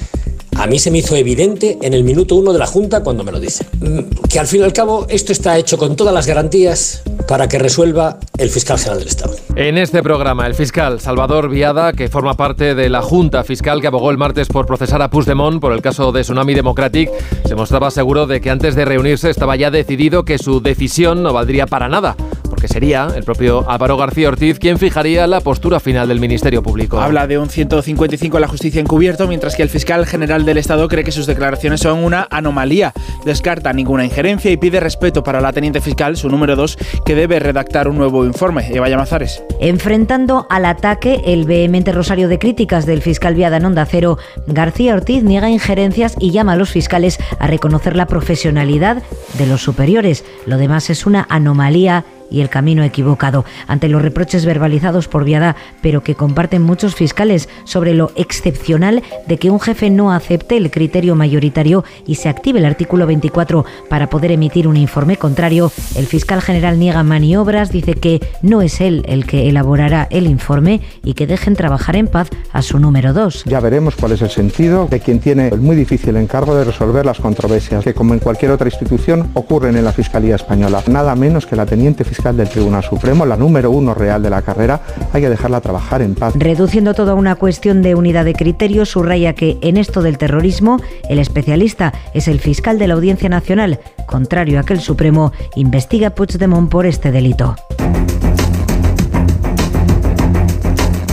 A 0.56 0.66
mí 0.66 0.78
se 0.78 0.90
me 0.90 0.98
hizo 0.98 1.16
evidente 1.16 1.78
en 1.82 1.94
el 1.94 2.04
minuto 2.04 2.36
uno 2.36 2.52
de 2.52 2.58
la 2.58 2.66
Junta 2.66 3.02
cuando 3.02 3.24
me 3.24 3.32
lo 3.32 3.40
dice. 3.40 3.66
Mm, 3.80 4.28
que 4.28 4.38
al 4.38 4.46
fin 4.46 4.60
y 4.60 4.64
al 4.64 4.72
cabo 4.72 5.06
esto 5.08 5.32
está 5.32 5.58
hecho 5.58 5.78
con 5.78 5.96
todas 5.96 6.14
las 6.14 6.26
garantías 6.26 7.02
para 7.26 7.48
que 7.48 7.58
resuelva 7.58 8.18
el 8.38 8.50
fiscal 8.50 8.78
general 8.78 8.98
del 8.98 9.08
Estado. 9.08 9.34
En 9.56 9.78
este 9.78 10.02
programa, 10.02 10.46
el 10.46 10.54
fiscal 10.54 11.00
Salvador 11.00 11.48
Viada, 11.48 11.92
que 11.92 12.08
forma 12.08 12.34
parte 12.34 12.74
de 12.76 12.88
la 12.88 13.02
Junta 13.02 13.42
Fiscal 13.42 13.80
que 13.80 13.88
abogó 13.88 14.10
el 14.10 14.18
martes 14.18 14.46
por 14.46 14.66
procesar 14.66 15.02
a 15.02 15.10
Puigdemont 15.10 15.60
por 15.60 15.72
el 15.72 15.82
caso 15.82 16.12
de 16.12 16.20
Tsunami 16.20 16.54
Democratic, 16.54 17.10
se 17.46 17.54
mostraba 17.56 17.90
seguro 17.90 18.26
de 18.26 18.40
que 18.40 18.50
antes 18.50 18.76
de 18.76 18.84
reunirse 18.84 19.30
estaba 19.30 19.56
ya 19.56 19.70
decidido 19.70 20.24
que 20.24 20.38
su 20.38 20.60
decisión 20.60 21.22
no 21.22 21.32
valdría 21.32 21.66
para 21.66 21.88
nada 21.88 22.14
porque 22.62 22.74
sería 22.74 23.08
el 23.16 23.24
propio 23.24 23.68
Álvaro 23.68 23.96
García 23.96 24.28
Ortiz 24.28 24.60
quien 24.60 24.78
fijaría 24.78 25.26
la 25.26 25.40
postura 25.40 25.80
final 25.80 26.06
del 26.06 26.20
Ministerio 26.20 26.62
Público. 26.62 27.00
Habla 27.00 27.26
de 27.26 27.36
un 27.36 27.48
155 27.48 28.36
a 28.36 28.40
la 28.40 28.46
justicia 28.46 28.80
encubierto, 28.80 29.26
mientras 29.26 29.56
que 29.56 29.64
el 29.64 29.68
fiscal 29.68 30.06
general 30.06 30.44
del 30.44 30.58
Estado 30.58 30.86
cree 30.86 31.02
que 31.02 31.10
sus 31.10 31.26
declaraciones 31.26 31.80
son 31.80 32.04
una 32.04 32.28
anomalía. 32.30 32.92
Descarta 33.24 33.72
ninguna 33.72 34.04
injerencia 34.04 34.52
y 34.52 34.58
pide 34.58 34.78
respeto 34.78 35.24
para 35.24 35.40
la 35.40 35.52
teniente 35.52 35.80
fiscal, 35.80 36.16
su 36.16 36.28
número 36.28 36.54
2, 36.54 36.78
que 37.04 37.16
debe 37.16 37.40
redactar 37.40 37.88
un 37.88 37.96
nuevo 37.96 38.24
informe. 38.24 38.68
Eva 38.72 38.88
Llamazares. 38.88 39.42
Enfrentando 39.58 40.46
al 40.48 40.64
ataque 40.64 41.20
el 41.24 41.46
vehemente 41.46 41.90
rosario 41.90 42.28
de 42.28 42.38
críticas 42.38 42.86
del 42.86 43.02
fiscal 43.02 43.34
Viada 43.34 43.56
en 43.56 43.64
Onda 43.64 43.86
Cero, 43.86 44.18
García 44.46 44.94
Ortiz 44.94 45.24
niega 45.24 45.50
injerencias 45.50 46.14
y 46.20 46.30
llama 46.30 46.52
a 46.52 46.56
los 46.56 46.70
fiscales 46.70 47.18
a 47.40 47.48
reconocer 47.48 47.96
la 47.96 48.06
profesionalidad 48.06 49.02
de 49.36 49.46
los 49.48 49.62
superiores. 49.62 50.24
Lo 50.46 50.58
demás 50.58 50.90
es 50.90 51.06
una 51.06 51.26
anomalía 51.28 52.04
y 52.32 52.40
el 52.40 52.48
camino 52.48 52.82
equivocado 52.82 53.44
ante 53.66 53.88
los 53.88 54.02
reproches 54.02 54.44
verbalizados 54.44 55.08
por 55.08 55.24
Viada, 55.24 55.56
pero 55.80 56.02
que 56.02 56.14
comparten 56.14 56.62
muchos 56.62 56.94
fiscales 56.94 57.48
sobre 57.64 57.94
lo 57.94 58.10
excepcional 58.16 59.02
de 59.26 59.36
que 59.36 59.50
un 59.50 59.60
jefe 59.60 59.90
no 59.90 60.12
acepte 60.12 60.56
el 60.56 60.70
criterio 60.70 61.14
mayoritario 61.14 61.84
y 62.06 62.16
se 62.16 62.28
active 62.28 62.58
el 62.58 62.64
artículo 62.64 63.06
24 63.06 63.64
para 63.88 64.08
poder 64.08 64.32
emitir 64.32 64.66
un 64.66 64.76
informe 64.76 65.16
contrario. 65.16 65.70
El 65.94 66.06
fiscal 66.06 66.40
general 66.40 66.78
niega 66.78 67.02
maniobras, 67.02 67.70
dice 67.70 67.94
que 67.94 68.20
no 68.40 68.62
es 68.62 68.80
él 68.80 69.04
el 69.06 69.26
que 69.26 69.48
elaborará 69.48 70.08
el 70.10 70.26
informe 70.26 70.80
y 71.04 71.14
que 71.14 71.26
dejen 71.26 71.54
trabajar 71.54 71.96
en 71.96 72.08
paz 72.08 72.28
a 72.52 72.62
su 72.62 72.78
número 72.78 73.12
2. 73.12 73.44
Ya 73.44 73.60
veremos 73.60 73.96
cuál 73.96 74.12
es 74.12 74.22
el 74.22 74.30
sentido 74.30 74.86
de 74.90 75.00
quien 75.00 75.20
tiene 75.20 75.48
el 75.48 75.60
muy 75.60 75.76
difícil 75.76 76.16
encargo 76.16 76.54
de 76.54 76.64
resolver 76.64 77.04
las 77.04 77.18
controversias 77.18 77.84
que, 77.84 77.94
como 77.94 78.14
en 78.14 78.20
cualquier 78.20 78.52
otra 78.52 78.68
institución, 78.68 79.30
ocurren 79.34 79.76
en 79.76 79.84
la 79.84 79.92
Fiscalía 79.92 80.36
Española. 80.36 80.82
Nada 80.86 81.14
menos 81.14 81.46
que 81.46 81.56
la 81.56 81.66
teniente 81.66 82.04
fiscal 82.04 82.21
del 82.30 82.48
Tribunal 82.48 82.84
Supremo, 82.84 83.26
la 83.26 83.36
número 83.36 83.72
uno 83.72 83.94
real 83.94 84.22
de 84.22 84.30
la 84.30 84.42
carrera, 84.42 84.80
hay 85.12 85.22
que 85.22 85.28
dejarla 85.28 85.60
trabajar 85.60 86.02
en 86.02 86.14
paz. 86.14 86.34
Reduciendo 86.36 86.94
todo 86.94 87.12
a 87.12 87.14
una 87.14 87.34
cuestión 87.34 87.82
de 87.82 87.96
unidad 87.96 88.24
de 88.24 88.34
criterio, 88.34 88.86
subraya 88.86 89.32
que 89.32 89.58
en 89.60 89.76
esto 89.76 90.02
del 90.02 90.18
terrorismo, 90.18 90.80
el 91.08 91.18
especialista 91.18 91.92
es 92.14 92.28
el 92.28 92.38
fiscal 92.38 92.78
de 92.78 92.86
la 92.86 92.94
Audiencia 92.94 93.28
Nacional, 93.28 93.80
contrario 94.06 94.60
a 94.60 94.62
que 94.62 94.74
el 94.74 94.80
Supremo 94.80 95.32
investiga 95.56 96.08
a 96.08 96.14
Puigdemont 96.14 96.70
por 96.70 96.86
este 96.86 97.10
delito. 97.10 97.56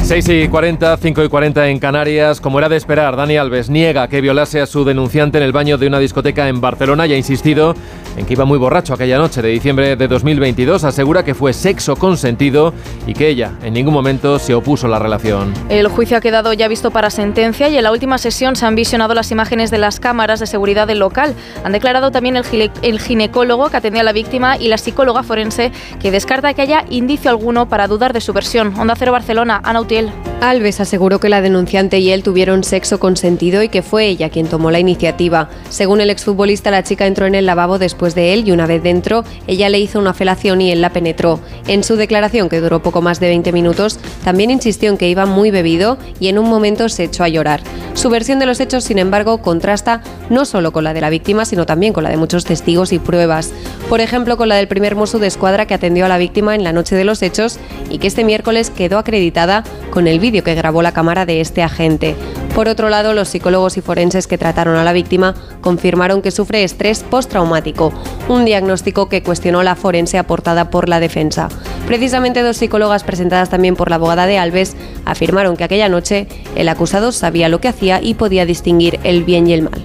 6 0.09 0.27
y 0.29 0.47
40, 0.47 0.97
5 0.97 1.23
y 1.23 1.29
40 1.29 1.67
en 1.67 1.77
Canarias. 1.77 2.41
Como 2.41 2.57
era 2.57 2.67
de 2.67 2.75
esperar, 2.75 3.15
Dani 3.15 3.37
Alves 3.37 3.69
niega 3.69 4.07
que 4.07 4.21
violase 4.21 4.59
a 4.59 4.65
su 4.65 4.83
denunciante 4.83 5.37
en 5.37 5.43
el 5.43 5.51
baño 5.51 5.77
de 5.77 5.85
una 5.85 5.99
discoteca 5.99 6.49
en 6.49 6.59
Barcelona 6.59 7.05
y 7.05 7.13
ha 7.13 7.15
insistido 7.15 7.75
en 8.17 8.25
que 8.25 8.33
iba 8.33 8.43
muy 8.43 8.57
borracho 8.57 8.95
aquella 8.95 9.19
noche 9.19 9.43
de 9.43 9.49
diciembre 9.49 9.95
de 9.95 10.07
2022. 10.07 10.83
Asegura 10.83 11.23
que 11.23 11.35
fue 11.35 11.53
sexo 11.53 11.95
consentido 11.95 12.73
y 13.05 13.13
que 13.13 13.27
ella 13.27 13.51
en 13.61 13.75
ningún 13.75 13.93
momento 13.93 14.39
se 14.39 14.55
opuso 14.55 14.87
a 14.87 14.89
la 14.89 14.97
relación. 14.97 15.53
El 15.69 15.87
juicio 15.89 16.17
ha 16.17 16.21
quedado 16.21 16.53
ya 16.53 16.67
visto 16.67 16.89
para 16.89 17.11
sentencia 17.11 17.69
y 17.69 17.77
en 17.77 17.83
la 17.83 17.91
última 17.91 18.17
sesión 18.17 18.55
se 18.55 18.65
han 18.65 18.73
visionado 18.73 19.13
las 19.13 19.29
imágenes 19.29 19.69
de 19.69 19.77
las 19.77 19.99
cámaras 19.99 20.39
de 20.39 20.47
seguridad 20.47 20.87
del 20.87 20.97
local. 20.97 21.35
Han 21.63 21.71
declarado 21.71 22.09
también 22.09 22.35
el, 22.35 22.71
el 22.81 22.99
ginecólogo 22.99 23.69
que 23.69 23.77
atendía 23.77 24.01
a 24.01 24.05
la 24.05 24.13
víctima 24.13 24.57
y 24.57 24.69
la 24.69 24.79
psicóloga 24.79 25.21
forense 25.21 25.71
que 26.01 26.09
descarta 26.09 26.55
que 26.55 26.63
haya 26.63 26.83
indicio 26.89 27.29
alguno 27.29 27.69
para 27.69 27.87
dudar 27.87 28.11
de 28.11 28.21
su 28.21 28.33
versión. 28.33 28.73
Onda 28.75 28.95
Cero 28.97 29.11
Barcelona, 29.11 29.61
Ana 29.63 29.81
Utiel 29.81 29.98
cielo. 29.99 30.28
Alves 30.41 30.79
aseguró 30.79 31.19
que 31.19 31.27
la 31.27 31.41
denunciante 31.41 31.99
y 31.99 32.11
él 32.11 32.23
tuvieron 32.23 32.63
sexo 32.63 32.97
consentido 32.97 33.61
y 33.61 33.67
que 33.67 33.81
fue 33.81 34.07
ella 34.07 34.29
quien 34.29 34.47
tomó 34.47 34.71
la 34.71 34.79
iniciativa. 34.79 35.49
Según 35.69 35.99
el 35.99 36.09
exfutbolista, 36.09 36.71
la 36.71 36.81
chica 36.81 37.07
entró 37.07 37.25
en 37.25 37.35
el 37.35 37.45
lavabo 37.45 37.77
después 37.77 38.15
de 38.15 38.33
él 38.33 38.47
y 38.47 38.53
una 38.53 38.65
vez 38.65 38.81
dentro, 38.81 39.25
ella 39.47 39.67
le 39.67 39.79
hizo 39.79 39.99
una 39.99 40.13
felación 40.13 40.61
y 40.61 40.71
él 40.71 40.79
la 40.79 40.91
penetró. 40.91 41.41
En 41.67 41.83
su 41.83 41.97
declaración, 41.97 42.47
que 42.47 42.61
duró 42.61 42.81
poco 42.81 43.01
más 43.01 43.19
de 43.19 43.27
20 43.27 43.51
minutos, 43.51 43.99
también 44.23 44.49
insistió 44.49 44.89
en 44.89 44.97
que 44.97 45.09
iba 45.09 45.25
muy 45.25 45.51
bebido 45.51 45.97
y 46.21 46.29
en 46.29 46.39
un 46.39 46.49
momento 46.49 46.87
se 46.87 47.03
echó 47.03 47.25
a 47.25 47.29
llorar. 47.29 47.59
Su 47.93 48.09
versión 48.09 48.39
de 48.39 48.45
los 48.45 48.61
hechos, 48.61 48.85
sin 48.85 48.97
embargo, 48.97 49.39
contrasta 49.39 50.01
no 50.29 50.45
solo 50.45 50.71
con 50.71 50.85
la 50.85 50.93
de 50.93 51.01
la 51.01 51.09
víctima, 51.09 51.43
sino 51.43 51.65
también 51.65 51.91
con 51.91 52.05
la 52.05 52.09
de 52.11 52.17
muchos 52.17 52.45
testigos 52.45 52.93
y 52.93 52.99
pruebas. 52.99 53.51
Por 53.89 53.99
ejemplo, 53.99 54.37
con 54.37 54.47
la 54.47 54.55
del 54.55 54.69
primer 54.69 54.95
mozo 54.95 55.19
de 55.19 55.27
escuadra 55.27 55.65
que 55.65 55.73
atendió 55.73 56.05
a 56.05 56.09
la 56.09 56.17
víctima 56.17 56.55
en 56.55 56.63
la 56.63 56.71
noche 56.71 56.95
de 56.95 57.03
los 57.03 57.21
hechos 57.21 57.59
y 57.89 57.97
que 57.97 58.07
este 58.07 58.23
miércoles 58.23 58.69
quedó 58.69 58.99
acreditada 58.99 59.65
con 59.91 60.07
el 60.07 60.19
vídeo 60.29 60.43
que 60.43 60.53
grabó 60.53 60.83
la 60.83 60.91
cámara 60.91 61.25
de 61.25 61.41
este 61.41 61.63
agente. 61.63 62.15
Por 62.53 62.67
otro 62.67 62.89
lado, 62.89 63.13
los 63.13 63.29
psicólogos 63.29 63.77
y 63.77 63.81
forenses 63.81 64.27
que 64.27 64.37
trataron 64.37 64.75
a 64.75 64.83
la 64.83 64.93
víctima 64.93 65.33
confirmaron 65.59 66.21
que 66.21 66.29
sufre 66.29 66.63
estrés 66.63 67.01
postraumático, 67.01 67.91
un 68.27 68.45
diagnóstico 68.45 69.09
que 69.09 69.23
cuestionó 69.23 69.63
la 69.63 69.75
forense 69.75 70.19
aportada 70.19 70.69
por 70.69 70.87
la 70.87 70.99
defensa. 70.99 71.49
Precisamente 71.87 72.43
dos 72.43 72.57
psicólogas 72.57 73.03
presentadas 73.03 73.49
también 73.49 73.75
por 73.75 73.89
la 73.89 73.95
abogada 73.95 74.27
de 74.27 74.37
Alves 74.37 74.75
afirmaron 75.05 75.57
que 75.57 75.63
aquella 75.63 75.89
noche 75.89 76.27
el 76.55 76.69
acusado 76.69 77.11
sabía 77.11 77.49
lo 77.49 77.59
que 77.59 77.69
hacía 77.69 77.99
y 77.99 78.13
podía 78.13 78.45
distinguir 78.45 78.99
el 79.03 79.23
bien 79.23 79.47
y 79.47 79.53
el 79.53 79.63
mal. 79.63 79.81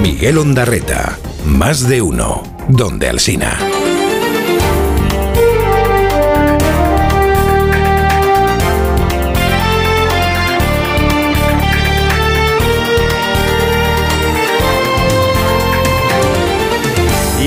Miguel 0.00 0.38
Ondarreta, 0.38 1.18
más 1.44 1.86
de 1.86 2.00
uno, 2.00 2.42
donde 2.68 3.10
Alsina. 3.10 3.58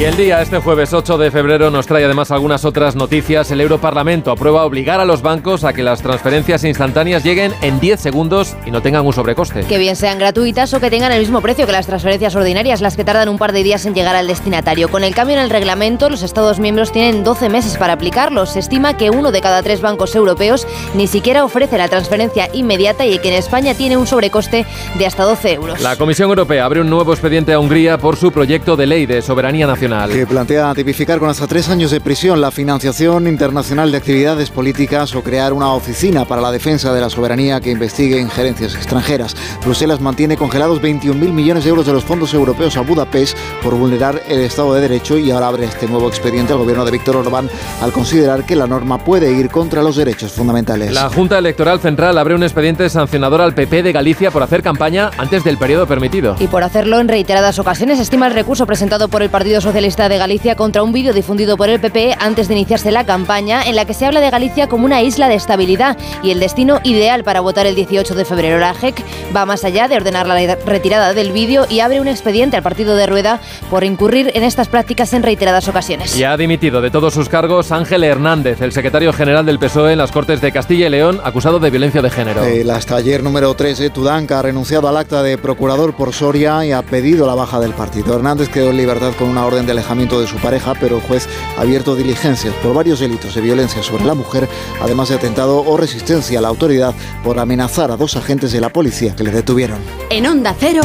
Y 0.01 0.03
el 0.03 0.17
día, 0.17 0.41
este 0.41 0.57
jueves 0.57 0.93
8 0.93 1.19
de 1.19 1.29
febrero, 1.29 1.69
nos 1.69 1.85
trae 1.85 2.03
además 2.03 2.31
algunas 2.31 2.65
otras 2.65 2.95
noticias. 2.95 3.51
El 3.51 3.61
Europarlamento 3.61 4.31
aprueba 4.31 4.65
obligar 4.65 4.99
a 4.99 5.05
los 5.05 5.21
bancos 5.21 5.63
a 5.63 5.73
que 5.73 5.83
las 5.83 6.01
transferencias 6.01 6.63
instantáneas 6.63 7.23
lleguen 7.23 7.53
en 7.61 7.79
10 7.79 7.99
segundos 7.99 8.55
y 8.65 8.71
no 8.71 8.81
tengan 8.81 9.05
un 9.05 9.13
sobrecoste. 9.13 9.63
Que 9.65 9.77
bien 9.77 9.95
sean 9.95 10.17
gratuitas 10.17 10.73
o 10.73 10.79
que 10.79 10.89
tengan 10.89 11.11
el 11.11 11.19
mismo 11.19 11.39
precio 11.41 11.67
que 11.67 11.71
las 11.71 11.85
transferencias 11.85 12.35
ordinarias, 12.35 12.81
las 12.81 12.95
que 12.95 13.03
tardan 13.03 13.29
un 13.29 13.37
par 13.37 13.51
de 13.51 13.61
días 13.61 13.85
en 13.85 13.93
llegar 13.93 14.15
al 14.15 14.25
destinatario. 14.25 14.89
Con 14.89 15.03
el 15.03 15.13
cambio 15.13 15.35
en 15.35 15.43
el 15.43 15.51
reglamento, 15.51 16.09
los 16.09 16.23
Estados 16.23 16.57
miembros 16.57 16.91
tienen 16.91 17.23
12 17.23 17.49
meses 17.49 17.77
para 17.77 17.93
aplicarlo. 17.93 18.47
Se 18.47 18.57
estima 18.57 18.97
que 18.97 19.11
uno 19.11 19.31
de 19.31 19.41
cada 19.41 19.61
tres 19.61 19.81
bancos 19.81 20.15
europeos 20.15 20.65
ni 20.95 21.05
siquiera 21.05 21.45
ofrece 21.45 21.77
la 21.77 21.89
transferencia 21.89 22.49
inmediata 22.53 23.05
y 23.05 23.19
que 23.19 23.27
en 23.27 23.35
España 23.35 23.75
tiene 23.75 23.97
un 23.97 24.07
sobrecoste 24.07 24.65
de 24.97 25.05
hasta 25.05 25.25
12 25.25 25.53
euros. 25.53 25.79
La 25.79 25.95
Comisión 25.95 26.29
Europea 26.29 26.65
abre 26.65 26.81
un 26.81 26.89
nuevo 26.89 27.13
expediente 27.13 27.53
a 27.53 27.59
Hungría 27.59 27.99
por 27.99 28.15
su 28.15 28.31
proyecto 28.31 28.75
de 28.75 28.87
ley 28.87 29.05
de 29.05 29.21
soberanía 29.21 29.67
nacional 29.67 29.90
que 29.91 30.25
plantea 30.25 30.73
tipificar 30.73 31.19
con 31.19 31.29
hasta 31.29 31.47
tres 31.47 31.67
años 31.67 31.91
de 31.91 31.99
prisión 31.99 32.39
la 32.39 32.49
financiación 32.49 33.27
internacional 33.27 33.91
de 33.91 33.97
actividades 33.97 34.49
políticas 34.49 35.13
o 35.15 35.21
crear 35.21 35.51
una 35.51 35.73
oficina 35.73 36.23
para 36.23 36.41
la 36.41 36.49
defensa 36.49 36.93
de 36.93 37.01
la 37.01 37.09
soberanía 37.09 37.59
que 37.59 37.71
investigue 37.71 38.17
injerencias 38.17 38.73
extranjeras. 38.73 39.35
Bruselas 39.65 39.99
mantiene 39.99 40.37
congelados 40.37 40.81
21.000 40.81 41.33
millones 41.33 41.65
de 41.65 41.71
euros 41.71 41.85
de 41.85 41.91
los 41.91 42.05
fondos 42.05 42.33
europeos 42.33 42.77
a 42.77 42.81
Budapest 42.81 43.37
por 43.61 43.75
vulnerar 43.75 44.21
el 44.29 44.39
Estado 44.39 44.73
de 44.75 44.81
Derecho 44.81 45.17
y 45.17 45.29
ahora 45.29 45.47
abre 45.47 45.65
este 45.65 45.87
nuevo 45.87 46.07
expediente 46.07 46.53
al 46.53 46.59
gobierno 46.59 46.85
de 46.85 46.91
Víctor 46.91 47.17
Orbán 47.17 47.49
al 47.81 47.91
considerar 47.91 48.45
que 48.45 48.55
la 48.55 48.67
norma 48.67 49.03
puede 49.03 49.33
ir 49.33 49.49
contra 49.49 49.83
los 49.83 49.97
derechos 49.97 50.31
fundamentales. 50.31 50.93
La 50.93 51.09
Junta 51.09 51.37
Electoral 51.37 51.81
Central 51.81 52.17
abre 52.17 52.35
un 52.35 52.43
expediente 52.43 52.89
sancionador 52.89 53.41
al 53.41 53.53
PP 53.53 53.83
de 53.83 53.91
Galicia 53.91 54.31
por 54.31 54.41
hacer 54.41 54.63
campaña 54.63 55.11
antes 55.17 55.43
del 55.43 55.57
periodo 55.57 55.85
permitido. 55.85 56.37
Y 56.39 56.47
por 56.47 56.63
hacerlo 56.63 57.01
en 57.01 57.09
reiteradas 57.09 57.59
ocasiones, 57.59 57.99
estima 57.99 58.27
el 58.27 58.33
recurso 58.33 58.65
presentado 58.65 59.09
por 59.09 59.21
el 59.21 59.29
Partido 59.29 59.59
Socialista 59.59 59.80
Socialista 59.81 60.09
de 60.09 60.19
Galicia 60.19 60.55
contra 60.55 60.83
un 60.83 60.91
vídeo 60.91 61.11
difundido 61.11 61.57
por 61.57 61.67
el 61.67 61.79
PP 61.79 62.15
antes 62.19 62.47
de 62.47 62.53
iniciarse 62.53 62.91
la 62.91 63.03
campaña 63.03 63.63
en 63.63 63.75
la 63.75 63.85
que 63.85 63.95
se 63.95 64.05
habla 64.05 64.21
de 64.21 64.29
Galicia 64.29 64.67
como 64.67 64.85
una 64.85 65.01
isla 65.01 65.27
de 65.27 65.33
estabilidad 65.33 65.97
y 66.21 66.29
el 66.29 66.39
destino 66.39 66.79
ideal 66.83 67.23
para 67.23 67.39
votar 67.39 67.65
el 67.65 67.73
18 67.73 68.13
de 68.13 68.23
febrero. 68.23 68.59
La 68.59 68.75
JEC 68.75 69.03
va 69.35 69.47
más 69.47 69.63
allá 69.63 69.87
de 69.87 69.95
ordenar 69.95 70.27
la 70.27 70.55
retirada 70.67 71.15
del 71.15 71.31
vídeo 71.31 71.65
y 71.67 71.79
abre 71.79 71.99
un 71.99 72.07
expediente 72.07 72.57
al 72.57 72.61
partido 72.61 72.95
de 72.95 73.07
Rueda 73.07 73.39
por 73.71 73.83
incurrir 73.83 74.29
en 74.35 74.43
estas 74.43 74.67
prácticas 74.67 75.13
en 75.13 75.23
reiteradas 75.23 75.67
ocasiones. 75.67 76.15
Y 76.15 76.25
ha 76.25 76.37
dimitido 76.37 76.79
de 76.79 76.91
todos 76.91 77.15
sus 77.15 77.27
cargos 77.27 77.71
Ángel 77.71 78.03
Hernández, 78.03 78.61
el 78.61 78.73
secretario 78.73 79.11
general 79.13 79.47
del 79.47 79.57
PSOE 79.57 79.93
en 79.93 79.97
las 79.97 80.11
Cortes 80.11 80.41
de 80.41 80.51
Castilla 80.51 80.85
y 80.85 80.89
León, 80.91 81.19
acusado 81.23 81.59
de 81.59 81.71
violencia 81.71 82.03
de 82.03 82.11
género. 82.11 82.43
El 82.43 82.69
hasta 82.69 82.97
ayer 82.97 83.23
número 83.23 83.51
13, 83.55 83.89
Tudanca, 83.89 84.37
ha 84.37 84.41
renunciado 84.43 84.87
al 84.87 84.97
acta 84.97 85.23
de 85.23 85.39
procurador 85.39 85.95
por 85.95 86.13
Soria 86.13 86.63
y 86.67 86.71
ha 86.71 86.83
pedido 86.83 87.25
la 87.25 87.33
baja 87.33 87.59
del 87.59 87.73
partido. 87.73 88.15
Hernández 88.15 88.49
quedó 88.49 88.69
en 88.69 88.77
libertad 88.77 89.13
con 89.17 89.27
una 89.27 89.43
orden 89.43 89.65
de 89.65 89.70
alejamiento 89.71 90.19
de 90.21 90.27
su 90.27 90.37
pareja, 90.37 90.73
pero 90.79 90.97
el 90.97 91.01
juez 91.01 91.27
ha 91.57 91.61
abierto 91.61 91.95
diligencias 91.95 92.53
por 92.55 92.73
varios 92.73 92.99
delitos 92.99 93.35
de 93.35 93.41
violencia 93.41 93.83
sobre 93.83 94.05
la 94.05 94.13
mujer, 94.13 94.47
además 94.81 95.09
de 95.09 95.15
atentado 95.15 95.63
o 95.63 95.77
resistencia 95.77 96.39
a 96.39 96.41
la 96.41 96.47
autoridad 96.49 96.93
por 97.23 97.39
amenazar 97.39 97.91
a 97.91 97.97
dos 97.97 98.15
agentes 98.15 98.51
de 98.51 98.61
la 98.61 98.69
policía 98.69 99.15
que 99.15 99.23
le 99.23 99.31
detuvieron. 99.31 99.79
En 100.09 100.25
Onda 100.27 100.55
Cero, 100.59 100.81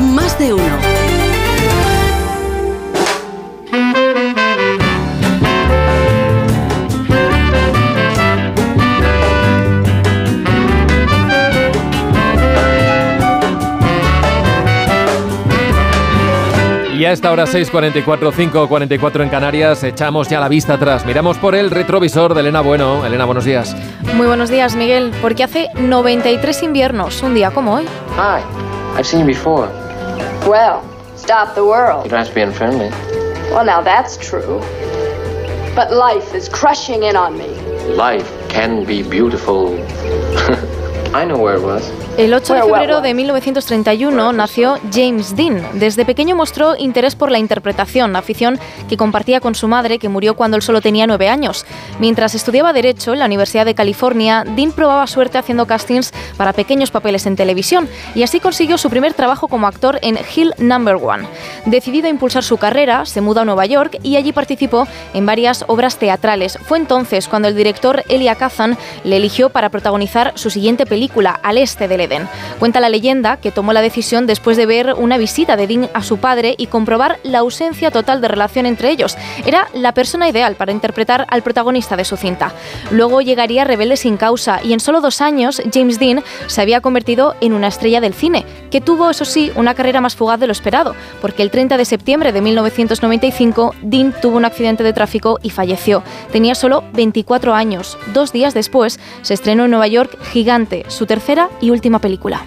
más 0.00 0.38
de 0.38 0.52
uno. 0.52 1.13
Y 17.04 17.06
a 17.06 17.12
esta 17.12 17.30
hora 17.30 17.44
6.44, 17.44 18.32
5.44 18.32 19.22
en 19.24 19.28
Canarias, 19.28 19.84
echamos 19.84 20.26
ya 20.26 20.40
la 20.40 20.48
vista 20.48 20.72
atrás. 20.72 21.04
Miramos 21.04 21.36
por 21.36 21.54
el 21.54 21.70
retrovisor 21.70 22.32
de 22.32 22.40
Elena 22.40 22.62
Bueno. 22.62 23.04
Elena, 23.04 23.26
buenos 23.26 23.44
días. 23.44 23.76
Muy 24.14 24.26
buenos 24.26 24.48
días, 24.48 24.74
Miguel. 24.74 25.12
Porque 25.20 25.44
hace 25.44 25.68
93 25.74 26.62
inviernos, 26.62 27.22
un 27.22 27.34
día 27.34 27.50
como 27.50 27.74
hoy. 27.74 27.84
Hi, 28.16 28.40
I've 28.96 29.04
seen 29.04 29.20
you 29.20 29.26
before. 29.26 29.68
Well, 30.46 30.80
stop 31.14 31.54
the 31.54 31.60
world. 31.60 32.04
You 32.04 32.10
don't 32.10 32.20
have 32.20 32.28
to 32.28 32.34
be 32.34 32.40
unfriendly. 32.40 32.88
Well, 33.50 33.66
now 33.66 33.82
that's 33.82 34.16
true. 34.16 34.62
But 35.76 35.90
life 35.92 36.34
is 36.34 36.48
crushing 36.48 37.02
in 37.02 37.16
on 37.16 37.36
me. 37.36 37.48
Life 37.94 38.32
can 38.48 38.86
be 38.86 39.02
beautiful. 39.02 39.76
I 41.14 41.24
know 41.26 41.38
where 41.38 41.56
it 41.56 41.64
was. 41.64 41.92
El 42.18 42.34
8 42.34 42.54
de 42.54 42.62
febrero 42.62 43.00
de 43.00 43.14
1931 43.14 44.32
nació 44.32 44.78
James 44.92 45.36
Dean. 45.36 45.62
Desde 45.74 46.04
pequeño 46.04 46.34
mostró 46.34 46.76
interés 46.76 47.14
por 47.14 47.30
la 47.30 47.38
interpretación, 47.38 48.16
afición 48.16 48.58
que 48.88 48.96
compartía 48.96 49.40
con 49.40 49.54
su 49.54 49.68
madre, 49.68 50.00
que 50.00 50.08
murió 50.08 50.34
cuando 50.34 50.56
él 50.56 50.62
solo 50.62 50.80
tenía 50.80 51.06
nueve 51.06 51.28
años. 51.28 51.64
Mientras 52.00 52.34
estudiaba 52.34 52.72
Derecho 52.72 53.12
en 53.12 53.20
la 53.20 53.26
Universidad 53.26 53.64
de 53.64 53.74
California, 53.74 54.44
Dean 54.44 54.72
probaba 54.72 55.06
suerte 55.06 55.38
haciendo 55.38 55.66
castings 55.66 56.12
para 56.36 56.52
pequeños 56.52 56.90
papeles 56.90 57.26
en 57.26 57.36
televisión 57.36 57.88
y 58.16 58.24
así 58.24 58.40
consiguió 58.40 58.76
su 58.76 58.90
primer 58.90 59.14
trabajo 59.14 59.46
como 59.46 59.68
actor 59.68 60.00
en 60.02 60.18
Hill 60.34 60.52
Number 60.58 60.96
One. 60.96 61.28
Decidido 61.66 62.06
a 62.08 62.10
impulsar 62.10 62.42
su 62.42 62.56
carrera, 62.56 63.06
se 63.06 63.20
muda 63.20 63.42
a 63.42 63.44
Nueva 63.44 63.66
York 63.66 63.98
y 64.02 64.16
allí 64.16 64.32
participó 64.32 64.86
en 65.12 65.26
varias 65.26 65.64
obras 65.68 65.96
teatrales. 65.96 66.58
Fue 66.64 66.78
entonces 66.78 67.28
cuando 67.28 67.48
el 67.48 67.56
director 67.56 68.02
Elia 68.08 68.34
Kazan 68.34 68.76
le 69.04 69.16
eligió 69.16 69.50
para 69.50 69.68
protagonizar 69.68 70.32
su 70.36 70.50
siguiente 70.50 70.86
película, 70.86 71.03
Al 71.42 71.58
Este 71.58 71.88
del 71.88 72.04
Cuenta 72.58 72.80
la 72.80 72.88
leyenda 72.88 73.36
que 73.38 73.50
tomó 73.50 73.72
la 73.72 73.80
decisión 73.80 74.26
después 74.26 74.56
de 74.56 74.66
ver 74.66 74.94
una 74.94 75.18
visita 75.18 75.56
de 75.56 75.66
Dean 75.66 75.88
a 75.94 76.02
su 76.02 76.18
padre 76.18 76.54
y 76.58 76.66
comprobar 76.66 77.18
la 77.22 77.38
ausencia 77.38 77.90
total 77.90 78.20
de 78.20 78.28
relación 78.28 78.66
entre 78.66 78.90
ellos. 78.90 79.16
Era 79.46 79.68
la 79.74 79.94
persona 79.94 80.28
ideal 80.28 80.54
para 80.54 80.72
interpretar 80.72 81.26
al 81.30 81.42
protagonista 81.42 81.96
de 81.96 82.04
su 82.04 82.16
cinta. 82.16 82.52
Luego 82.90 83.20
llegaría 83.20 83.64
Rebelde 83.64 83.96
sin 83.96 84.16
causa 84.16 84.60
y 84.62 84.72
en 84.72 84.80
solo 84.80 85.00
dos 85.00 85.20
años 85.20 85.62
James 85.72 85.98
Dean 85.98 86.22
se 86.46 86.60
había 86.60 86.80
convertido 86.80 87.34
en 87.40 87.52
una 87.52 87.68
estrella 87.68 88.00
del 88.00 88.14
cine, 88.14 88.44
que 88.70 88.80
tuvo, 88.80 89.10
eso 89.10 89.24
sí, 89.24 89.50
una 89.56 89.74
carrera 89.74 90.00
más 90.00 90.16
fugaz 90.16 90.40
de 90.40 90.46
lo 90.46 90.52
esperado, 90.52 90.94
porque 91.20 91.42
el 91.42 91.50
30 91.50 91.76
de 91.76 91.84
septiembre 91.84 92.32
de 92.32 92.40
1995 92.40 93.74
Dean 93.82 94.14
tuvo 94.20 94.36
un 94.36 94.44
accidente 94.44 94.82
de 94.82 94.92
tráfico 94.92 95.38
y 95.42 95.50
falleció. 95.50 96.02
Tenía 96.32 96.54
solo 96.54 96.84
24 96.92 97.54
años. 97.54 97.96
Dos 98.12 98.32
días 98.32 98.54
después 98.54 98.98
se 99.22 99.34
estrenó 99.34 99.64
en 99.64 99.70
Nueva 99.70 99.86
York 99.86 100.18
Gigante, 100.32 100.84
su 100.94 101.06
tercera 101.06 101.50
y 101.60 101.70
última 101.70 101.98
película. 101.98 102.44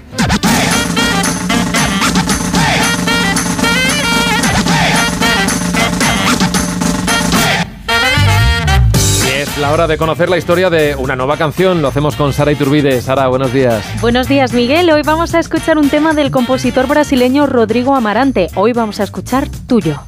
Es 9.36 9.58
la 9.60 9.72
hora 9.72 9.86
de 9.86 9.98
conocer 9.98 10.30
la 10.30 10.38
historia 10.38 10.70
de 10.70 10.96
una 10.96 11.16
nueva 11.16 11.38
canción. 11.38 11.82
Lo 11.82 11.90
hacemos 11.90 12.16
con 12.16 12.34
Sara 12.34 12.52
Iturbide. 12.52 13.02
Sara, 13.02 13.28
buenos 13.28 13.54
días. 13.54 13.86
Buenos 14.02 14.28
días, 14.28 14.54
Miguel. 14.54 14.90
Hoy 14.90 15.04
vamos 15.04 15.36
a 15.36 15.40
escuchar 15.40 15.78
un 15.78 15.90
tema 15.90 16.14
del 16.14 16.32
compositor 16.32 16.88
brasileño 16.88 17.46
Rodrigo 17.46 17.96
Amarante. 17.96 18.48
Hoy 18.56 18.74
vamos 18.74 19.00
a 19.00 19.04
escuchar 19.04 19.48
Tuyo. 19.68 20.02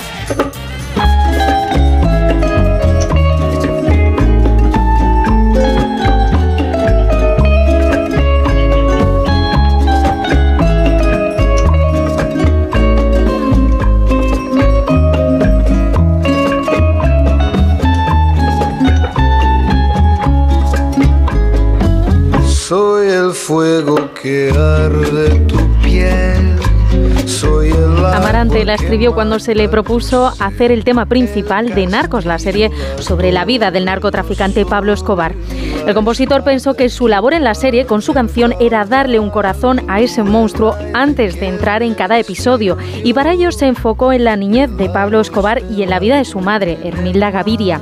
Fuego 23.50 24.14
que 24.14 24.52
arde 24.52 25.40
tu 25.48 25.58
piel. 25.82 26.60
Soy 27.26 27.70
el 27.70 28.06
Amarante 28.06 28.64
la 28.64 28.76
escribió 28.76 29.16
cuando 29.16 29.40
se 29.40 29.56
le 29.56 29.68
propuso 29.68 30.32
hacer 30.40 30.72
el 30.72 30.84
tema 30.84 31.08
principal 31.08 31.74
de 31.74 31.88
Narcos, 31.88 32.26
la 32.26 32.38
serie 32.38 32.70
sobre 33.00 33.32
la 33.32 33.46
vida 33.46 33.72
del 33.72 33.86
narcotraficante 33.86 34.68
Pablo 34.68 34.94
Escobar. 34.94 35.34
El 35.88 35.96
compositor 35.96 36.44
pensó 36.44 36.76
que 36.76 36.90
su 36.90 37.08
labor 37.08 37.34
en 37.34 37.44
la 37.44 37.56
serie 37.56 37.88
con 37.88 38.04
su 38.04 38.14
canción 38.14 38.54
era 38.60 38.86
darle 38.86 39.20
un 39.20 39.32
corazón 39.32 39.82
a 39.88 40.00
ese 40.00 40.22
monstruo 40.22 40.76
antes 40.94 41.40
de 41.40 41.48
entrar 41.48 41.82
en 41.82 41.96
cada 41.96 42.20
episodio 42.20 42.78
y 43.04 43.16
para 43.16 43.34
ello 43.34 43.52
se 43.52 43.66
enfocó 43.66 44.14
en 44.14 44.26
la 44.26 44.36
niñez 44.36 44.70
de 44.78 44.90
Pablo 44.90 45.22
Escobar 45.22 45.64
y 45.72 45.82
en 45.82 45.90
la 45.90 45.98
vida 45.98 46.18
de 46.18 46.26
su 46.26 46.40
madre, 46.40 46.78
Hermilda 46.84 47.32
Gaviria. 47.32 47.82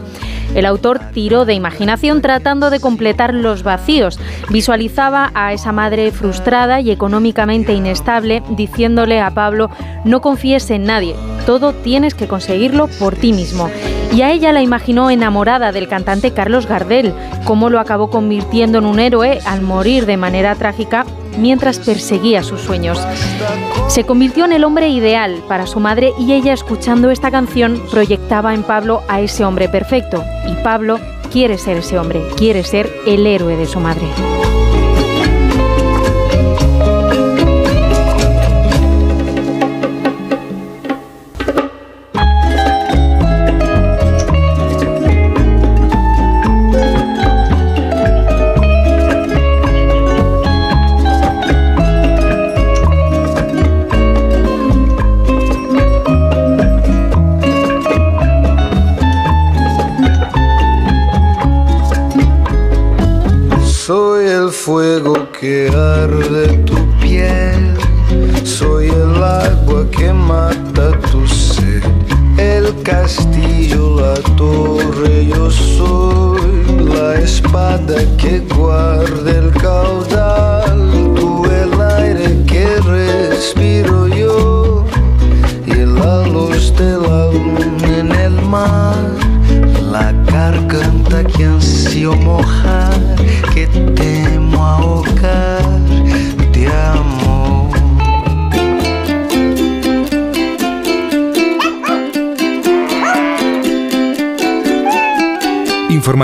El 0.55 0.65
autor 0.65 0.99
tiró 1.13 1.45
de 1.45 1.53
imaginación 1.53 2.21
tratando 2.21 2.69
de 2.69 2.79
completar 2.79 3.33
los 3.33 3.63
vacíos. 3.63 4.19
Visualizaba 4.49 5.31
a 5.33 5.53
esa 5.53 5.71
madre 5.71 6.11
frustrada 6.11 6.81
y 6.81 6.91
económicamente 6.91 7.73
inestable 7.73 8.43
diciéndole 8.49 9.21
a 9.21 9.31
Pablo 9.31 9.69
no 10.03 10.21
confíes 10.21 10.69
en 10.71 10.85
nadie, 10.85 11.15
todo 11.45 11.73
tienes 11.73 12.13
que 12.13 12.27
conseguirlo 12.27 12.87
por 12.99 13.15
ti 13.15 13.33
mismo. 13.33 13.69
Y 14.13 14.21
a 14.21 14.31
ella 14.31 14.53
la 14.53 14.61
imaginó 14.61 15.09
enamorada 15.09 15.71
del 15.71 15.87
cantante 15.87 16.31
Carlos 16.31 16.65
Gardel, 16.65 17.13
cómo 17.45 17.69
lo 17.69 17.79
acabó 17.79 18.09
convirtiendo 18.09 18.77
en 18.77 18.85
un 18.85 18.99
héroe 18.99 19.39
al 19.45 19.61
morir 19.61 20.05
de 20.05 20.17
manera 20.17 20.55
trágica 20.55 21.05
mientras 21.37 21.79
perseguía 21.79 22.43
sus 22.43 22.61
sueños. 22.61 22.99
Se 23.87 24.03
convirtió 24.03 24.45
en 24.45 24.53
el 24.53 24.63
hombre 24.63 24.89
ideal 24.89 25.43
para 25.47 25.67
su 25.67 25.79
madre 25.79 26.13
y 26.19 26.33
ella 26.33 26.53
escuchando 26.53 27.11
esta 27.11 27.31
canción 27.31 27.81
proyectaba 27.91 28.53
en 28.53 28.63
Pablo 28.63 29.01
a 29.07 29.21
ese 29.21 29.45
hombre 29.45 29.69
perfecto. 29.69 30.23
Y 30.47 30.63
Pablo 30.63 30.99
quiere 31.31 31.57
ser 31.57 31.77
ese 31.77 31.97
hombre, 31.99 32.21
quiere 32.37 32.63
ser 32.63 32.91
el 33.05 33.25
héroe 33.25 33.55
de 33.55 33.65
su 33.65 33.79
madre. 33.79 34.07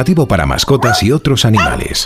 Para 0.03 0.45
mascotas 0.45 1.01
y 1.01 1.13
otros 1.13 1.45
animales. 1.45 2.05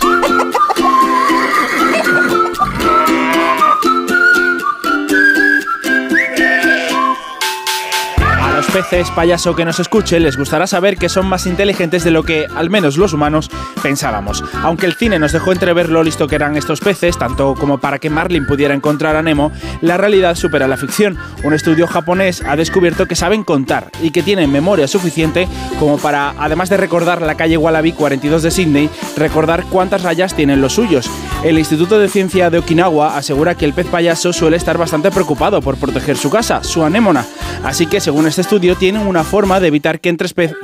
A 8.40 8.52
los 8.52 8.66
peces, 8.66 9.10
payaso 9.10 9.56
que 9.56 9.64
nos 9.64 9.80
escuche, 9.80 10.20
les 10.20 10.36
gustará 10.36 10.68
saber 10.68 10.96
que 10.96 11.08
son 11.08 11.26
más 11.26 11.46
inteligentes 11.46 12.04
de 12.04 12.12
lo 12.12 12.22
que, 12.22 12.46
al 12.54 12.70
menos 12.70 12.96
los 12.96 13.12
humanos, 13.12 13.50
pensábamos. 13.78 14.44
Aunque 14.62 14.86
el 14.86 14.94
cine 14.94 15.18
nos 15.18 15.32
dejó 15.32 15.52
entrever 15.52 15.88
lo 15.88 16.02
listo 16.02 16.26
que 16.26 16.36
eran 16.36 16.56
estos 16.56 16.80
peces, 16.80 17.18
tanto 17.18 17.54
como 17.54 17.78
para 17.78 17.98
que 17.98 18.10
Marlin 18.10 18.46
pudiera 18.46 18.74
encontrar 18.74 19.16
a 19.16 19.22
Nemo, 19.22 19.52
la 19.80 19.96
realidad 19.96 20.34
supera 20.34 20.68
la 20.68 20.76
ficción. 20.76 21.16
Un 21.44 21.54
estudio 21.54 21.86
japonés 21.86 22.42
ha 22.42 22.56
descubierto 22.56 23.06
que 23.06 23.14
saben 23.14 23.44
contar 23.44 23.90
y 24.02 24.10
que 24.10 24.22
tienen 24.22 24.52
memoria 24.52 24.88
suficiente 24.88 25.48
como 25.78 25.98
para, 25.98 26.34
además 26.38 26.68
de 26.68 26.76
recordar 26.76 27.22
la 27.22 27.36
calle 27.36 27.56
Wallaby 27.56 27.92
42 27.92 28.42
de 28.42 28.50
Sydney, 28.50 28.90
recordar 29.16 29.64
cuántas 29.64 30.02
rayas 30.02 30.34
tienen 30.34 30.60
los 30.60 30.74
suyos. 30.74 31.10
El 31.44 31.56
Instituto 31.56 32.00
de 32.00 32.08
Ciencia 32.08 32.50
de 32.50 32.58
Okinawa 32.58 33.16
asegura 33.16 33.54
que 33.54 33.64
el 33.64 33.72
pez 33.72 33.86
payaso 33.86 34.32
suele 34.32 34.56
estar 34.56 34.76
bastante 34.76 35.12
preocupado 35.12 35.62
por 35.62 35.76
proteger 35.76 36.16
su 36.16 36.30
casa, 36.30 36.64
su 36.64 36.82
anémona. 36.82 37.24
Así 37.62 37.86
que, 37.86 38.00
según 38.00 38.26
este 38.26 38.40
estudio, 38.40 38.74
tienen 38.74 39.06
una 39.06 39.22
forma 39.22 39.60
de 39.60 39.68
evitar 39.68 40.00
que, 40.00 40.16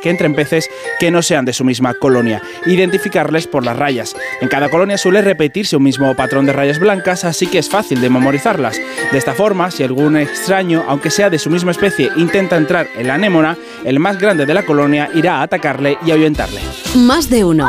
que 0.03 0.11
entren 0.11 0.35
peces 0.35 0.68
que 0.99 1.12
no 1.12 1.22
sean 1.22 1.45
de 1.45 1.53
su 1.53 1.64
misma 1.64 1.95
colonia, 1.95 2.43
identificarles 2.66 3.47
por 3.47 3.64
las 3.64 3.77
rayas. 3.77 4.16
En 4.41 4.49
cada 4.49 4.68
colonia 4.68 4.99
suele 4.99 5.22
repetirse 5.22 5.77
un 5.77 5.85
mismo 5.85 6.12
patrón 6.16 6.45
de 6.45 6.53
rayas 6.53 6.81
blancas, 6.81 7.25
así 7.25 7.47
que 7.47 7.59
es 7.59 7.70
fácil 7.70 8.01
de 8.01 8.11
memorizarlas. 8.11 8.77
De 9.12 9.18
esta 9.18 9.33
forma, 9.33 9.70
si 9.70 9.85
algún 9.85 10.16
extraño, 10.16 10.85
aunque 10.89 11.11
sea 11.11 11.31
de 11.31 11.39
su 11.39 11.51
misma 11.51 11.70
especie, 11.70 12.11
intenta 12.16 12.57
entrar 12.57 12.89
en 12.97 13.07
la 13.07 13.14
anémona, 13.14 13.57
el 13.85 14.01
más 14.01 14.18
grande 14.18 14.45
de 14.45 14.55
la 14.55 14.66
colonia 14.66 15.09
irá 15.14 15.37
a 15.37 15.43
atacarle 15.43 15.99
y 16.05 16.11
ahuyentarle. 16.11 16.61
Más 16.97 17.31
de 17.31 17.45
uno. 17.45 17.68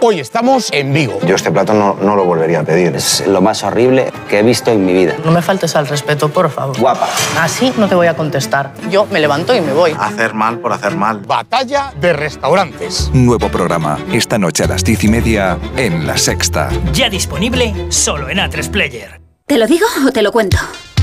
Hoy 0.00 0.20
estamos 0.20 0.68
en 0.72 0.92
Vigo. 0.92 1.18
Yo 1.26 1.34
este 1.34 1.50
plato 1.50 1.74
no, 1.74 1.94
no 2.00 2.14
lo 2.14 2.24
volvería 2.24 2.60
a 2.60 2.62
pedir. 2.62 2.94
Es 2.94 3.26
lo 3.26 3.40
más 3.40 3.64
horrible 3.64 4.12
que 4.28 4.38
he 4.38 4.42
visto 4.44 4.70
en 4.70 4.86
mi 4.86 4.92
vida. 4.92 5.16
No 5.24 5.32
me 5.32 5.42
faltes 5.42 5.74
al 5.74 5.88
respeto, 5.88 6.28
por 6.28 6.48
favor. 6.50 6.78
Guapa. 6.78 7.08
Así 7.40 7.72
no 7.76 7.88
te 7.88 7.96
voy 7.96 8.06
a 8.06 8.14
contestar. 8.14 8.72
Yo 8.90 9.06
me 9.06 9.18
levanto 9.18 9.56
y 9.56 9.60
me 9.60 9.72
voy. 9.72 9.96
Hacer 9.98 10.34
mal 10.34 10.60
por 10.60 10.72
hacer 10.72 10.94
mal. 10.96 11.18
Batalla 11.26 11.92
de 12.00 12.12
restaurantes. 12.12 13.10
Nuevo 13.12 13.48
programa, 13.48 13.98
esta 14.12 14.38
noche 14.38 14.64
a 14.64 14.68
las 14.68 14.84
diez 14.84 15.02
y 15.02 15.08
media 15.08 15.58
en 15.76 16.06
La 16.06 16.16
Sexta. 16.16 16.70
Ya 16.92 17.10
disponible 17.10 17.74
solo 17.90 18.28
en 18.28 18.38
A3 18.38 18.70
Player. 18.70 19.20
¿Te 19.46 19.58
lo 19.58 19.66
digo 19.66 19.86
o 20.06 20.12
te 20.12 20.22
lo 20.22 20.30
cuento? 20.30 20.58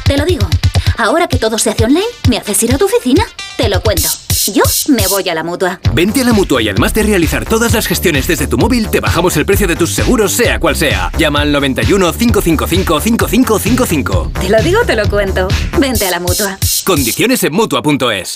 Te 0.05 0.17
lo 0.17 0.23
digo. 0.23 0.47
Ahora 0.97 1.27
que 1.27 1.37
todo 1.37 1.57
se 1.57 1.69
hace 1.69 1.83
online, 1.83 2.05
¿me 2.29 2.37
haces 2.37 2.63
ir 2.63 2.73
a 2.73 2.77
tu 2.77 2.85
oficina? 2.85 3.25
Te 3.57 3.67
lo 3.67 3.81
cuento. 3.81 4.07
Yo 4.53 4.63
me 4.89 5.07
voy 5.07 5.27
a 5.29 5.33
la 5.33 5.43
mutua. 5.43 5.79
Vente 5.93 6.21
a 6.21 6.23
la 6.23 6.33
mutua 6.33 6.61
y 6.61 6.69
además 6.69 6.93
de 6.93 7.03
realizar 7.03 7.45
todas 7.45 7.73
las 7.73 7.87
gestiones 7.87 8.27
desde 8.27 8.47
tu 8.47 8.57
móvil, 8.57 8.89
te 8.89 8.99
bajamos 8.99 9.35
el 9.37 9.45
precio 9.45 9.67
de 9.67 9.75
tus 9.75 9.91
seguros, 9.91 10.33
sea 10.33 10.59
cual 10.59 10.75
sea. 10.75 11.11
Llama 11.17 11.41
al 11.41 11.51
91 11.51 12.13
555 12.13 12.99
5555. 12.99 14.31
Te 14.39 14.49
lo 14.49 14.61
digo, 14.61 14.79
te 14.85 14.95
lo 14.95 15.09
cuento. 15.09 15.47
Vente 15.79 16.07
a 16.07 16.11
la 16.11 16.19
mutua. 16.19 16.57
Condiciones 16.85 17.43
en 17.43 17.53
mutua.es. 17.53 18.35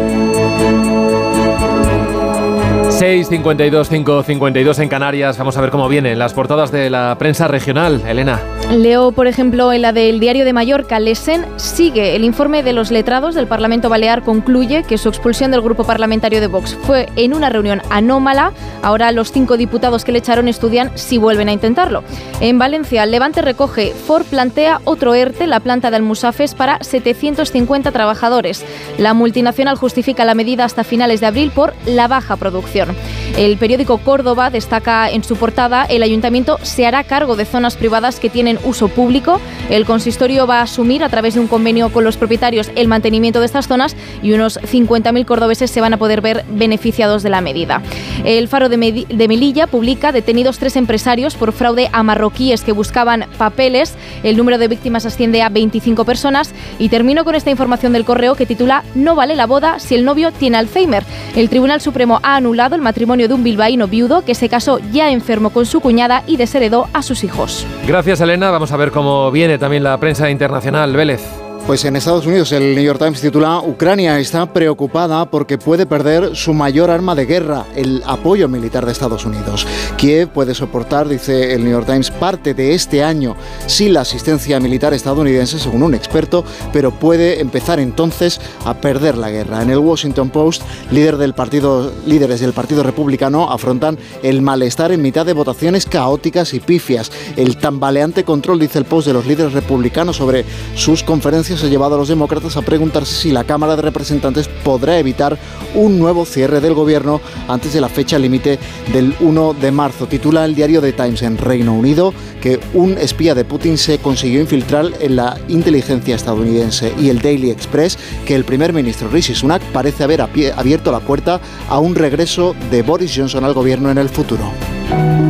6.52, 3.01 3.89
5.52 3.89 4.77
en 4.77 4.87
Canarias. 4.87 5.35
Vamos 5.39 5.57
a 5.57 5.61
ver 5.61 5.71
cómo 5.71 5.89
vienen 5.89 6.19
las 6.19 6.35
portadas 6.35 6.71
de 6.71 6.91
la 6.91 7.15
prensa 7.17 7.47
regional. 7.47 7.99
Elena. 8.05 8.39
Leo, 8.69 9.11
por 9.11 9.25
ejemplo, 9.25 9.73
en 9.73 9.81
la 9.81 9.91
del 9.91 10.19
diario 10.19 10.45
de 10.45 10.53
Mallorca, 10.53 10.99
Lesen 10.99 11.47
sigue. 11.55 12.15
El 12.15 12.23
informe 12.23 12.61
de 12.61 12.73
los 12.73 12.91
letrados 12.91 13.33
del 13.33 13.47
Parlamento 13.47 13.89
Balear 13.89 14.21
concluye 14.21 14.83
que 14.83 14.99
su 14.99 15.09
expulsión 15.09 15.49
del 15.49 15.61
grupo 15.61 15.83
parlamentario 15.83 16.39
de 16.41 16.45
Vox 16.45 16.77
fue 16.83 17.09
en 17.15 17.33
una 17.33 17.49
reunión 17.49 17.81
anómala. 17.89 18.51
Ahora 18.83 19.11
los 19.11 19.31
cinco 19.31 19.57
diputados 19.57 20.05
que 20.05 20.11
le 20.11 20.19
echaron 20.19 20.47
estudian 20.47 20.91
si 20.93 21.17
vuelven 21.17 21.49
a 21.49 21.53
intentarlo. 21.53 22.03
En 22.39 22.59
Valencia, 22.59 23.07
Levante 23.07 23.41
recoge, 23.41 23.93
Ford 23.93 24.25
plantea 24.25 24.79
otro 24.83 25.15
ERTE, 25.15 25.47
la 25.47 25.59
planta 25.59 25.89
de 25.89 25.95
Almusafes, 25.95 26.53
para 26.53 26.77
750 26.83 27.91
trabajadores. 27.91 28.63
La 28.99 29.15
multinacional 29.15 29.75
justifica 29.75 30.23
la 30.23 30.35
medida 30.35 30.65
hasta 30.65 30.83
finales 30.83 31.19
de 31.19 31.25
abril 31.25 31.51
por 31.51 31.73
la 31.87 32.07
baja 32.07 32.35
producción. 32.35 32.90
El 33.37 33.57
periódico 33.57 33.97
Córdoba 33.99 34.49
destaca 34.49 35.09
en 35.09 35.23
su 35.23 35.35
portada 35.35 35.85
el 35.89 36.03
ayuntamiento 36.03 36.59
se 36.63 36.85
hará 36.85 37.03
cargo 37.03 37.35
de 37.35 37.45
zonas 37.45 37.75
privadas 37.75 38.19
que 38.19 38.29
tienen 38.29 38.59
uso 38.63 38.87
público. 38.87 39.39
El 39.69 39.85
consistorio 39.85 40.47
va 40.47 40.59
a 40.59 40.63
asumir 40.63 41.03
a 41.03 41.09
través 41.09 41.33
de 41.33 41.39
un 41.39 41.47
convenio 41.47 41.89
con 41.89 42.03
los 42.03 42.17
propietarios 42.17 42.71
el 42.75 42.87
mantenimiento 42.87 43.39
de 43.39 43.45
estas 43.45 43.67
zonas 43.67 43.95
y 44.21 44.33
unos 44.33 44.59
50.000 44.61 45.25
cordobeses 45.25 45.71
se 45.71 45.81
van 45.81 45.93
a 45.93 45.97
poder 45.97 46.21
ver 46.21 46.45
beneficiados 46.49 47.23
de 47.23 47.29
la 47.29 47.41
medida. 47.41 47.81
El 48.23 48.47
Faro 48.47 48.69
de, 48.69 48.77
Melilla 48.77 49.67
publica 49.67 50.11
detenidos 50.11 50.59
tres 50.59 50.75
empresarios 50.75 51.35
por 51.35 51.51
fraude 51.51 51.89
a 51.91 52.03
marroquíes 52.03 52.63
que 52.63 52.71
buscaban 52.71 53.25
papeles. 53.37 53.95
El 54.23 54.37
número 54.37 54.57
de 54.57 54.67
víctimas 54.67 55.05
asciende 55.05 55.41
a 55.41 55.49
25 55.49 56.05
personas 56.05 56.53
y 56.79 56.89
termino 56.89 57.23
con 57.23 57.35
esta 57.35 57.51
información 57.51 57.93
del 57.93 58.05
correo 58.05 58.35
que 58.35 58.45
titula 58.45 58.83
No 58.95 59.15
vale 59.15 59.35
la 59.35 59.45
boda 59.45 59.79
si 59.79 59.95
el 59.95 60.05
novio 60.05 60.31
tiene 60.31 60.57
Alzheimer. 60.57 61.03
El 61.35 61.49
Tribunal 61.49 61.81
Supremo 61.81 62.19
ha 62.23 62.35
anulado 62.35 62.75
el 62.75 62.80
matrimonio 62.81 63.27
de 63.27 63.33
un 63.33 63.43
bilbaíno 63.43 63.87
viudo 63.87 64.23
que 64.23 64.35
se 64.35 64.49
casó 64.49 64.79
ya 64.91 65.11
enfermo 65.11 65.51
con 65.51 65.65
su 65.65 65.79
cuñada 65.79 66.23
y 66.27 66.37
desheredó 66.37 66.87
a 66.93 67.01
sus 67.01 67.23
hijos. 67.23 67.65
Gracias, 67.87 68.21
Elena. 68.21 68.51
Vamos 68.51 68.71
a 68.71 68.77
ver 68.77 68.91
cómo 68.91 69.31
viene 69.31 69.57
también 69.57 69.83
la 69.83 69.97
prensa 69.99 70.29
internacional. 70.29 70.95
Vélez. 70.95 71.40
Pues 71.67 71.85
en 71.85 71.95
Estados 71.95 72.25
Unidos 72.25 72.51
el 72.51 72.75
New 72.75 72.83
York 72.83 72.99
Times 72.99 73.21
titula 73.21 73.59
Ucrania 73.59 74.19
está 74.19 74.51
preocupada 74.51 75.29
porque 75.29 75.57
puede 75.57 75.85
perder 75.85 76.35
su 76.35 76.53
mayor 76.53 76.89
arma 76.89 77.15
de 77.15 77.25
guerra, 77.25 77.65
el 77.75 78.01
apoyo 78.05 78.49
militar 78.49 78.85
de 78.85 78.91
Estados 78.91 79.25
Unidos. 79.25 79.65
Kiev 79.95 80.29
puede 80.29 80.55
soportar, 80.55 81.07
dice 81.07 81.53
el 81.53 81.63
New 81.63 81.71
York 81.71 81.85
Times, 81.85 82.09
parte 82.11 82.53
de 82.53 82.73
este 82.73 83.03
año 83.03 83.35
sin 83.67 83.93
la 83.93 84.01
asistencia 84.01 84.59
militar 84.59 84.93
estadounidense, 84.93 85.59
según 85.59 85.83
un 85.83 85.93
experto, 85.93 86.43
pero 86.73 86.91
puede 86.91 87.39
empezar 87.39 87.79
entonces 87.79 88.41
a 88.65 88.73
perder 88.73 89.17
la 89.17 89.29
guerra. 89.29 89.61
En 89.61 89.69
el 89.69 89.77
Washington 89.77 90.29
Post, 90.29 90.63
líder 90.91 91.17
del 91.17 91.33
partido, 91.33 91.93
líderes 92.05 92.41
del 92.41 92.53
Partido 92.53 92.83
Republicano 92.83 93.51
afrontan 93.51 93.97
el 94.23 94.41
malestar 94.41 94.91
en 94.91 95.01
mitad 95.01 95.25
de 95.25 95.33
votaciones 95.33 95.85
caóticas 95.85 96.53
y 96.53 96.59
pifias. 96.59 97.11
El 97.37 97.57
tambaleante 97.57 98.23
control, 98.23 98.59
dice 98.59 98.79
el 98.79 98.85
Post, 98.85 99.07
de 99.07 99.13
los 99.13 99.27
líderes 99.27 99.53
republicanos 99.53 100.17
sobre 100.17 100.43
sus 100.75 101.03
conferencias 101.03 101.50
ha 101.51 101.67
llevado 101.67 101.95
a 101.95 101.97
los 101.97 102.07
demócratas 102.07 102.55
a 102.55 102.61
preguntarse 102.61 103.13
si 103.13 103.31
la 103.31 103.43
Cámara 103.43 103.75
de 103.75 103.81
Representantes 103.81 104.47
podrá 104.47 104.97
evitar 104.97 105.37
un 105.75 105.99
nuevo 105.99 106.25
cierre 106.25 106.61
del 106.61 106.73
gobierno 106.73 107.19
antes 107.49 107.73
de 107.73 107.81
la 107.81 107.89
fecha 107.89 108.17
límite 108.17 108.57
del 108.93 109.13
1 109.19 109.55
de 109.55 109.71
marzo. 109.71 110.07
Titula 110.07 110.45
el 110.45 110.55
diario 110.55 110.81
The 110.81 110.93
Times 110.93 111.21
en 111.23 111.37
Reino 111.37 111.73
Unido 111.73 112.13
que 112.41 112.59
un 112.73 112.97
espía 112.97 113.35
de 113.35 113.43
Putin 113.43 113.77
se 113.77 113.99
consiguió 113.99 114.39
infiltrar 114.39 114.91
en 115.01 115.17
la 115.17 115.37
inteligencia 115.49 116.15
estadounidense 116.15 116.93
y 116.97 117.09
el 117.09 117.21
Daily 117.21 117.51
Express 117.51 117.97
que 118.25 118.33
el 118.33 118.45
primer 118.45 118.71
ministro 118.71 119.09
Rishi 119.09 119.35
Sunak 119.35 119.61
parece 119.73 120.05
haber 120.05 120.21
abierto 120.21 120.91
la 120.91 121.01
puerta 121.01 121.41
a 121.67 121.79
un 121.79 121.95
regreso 121.95 122.55
de 122.71 122.81
Boris 122.81 123.11
Johnson 123.13 123.43
al 123.43 123.53
gobierno 123.53 123.91
en 123.91 123.97
el 123.97 124.07
futuro. 124.07 124.80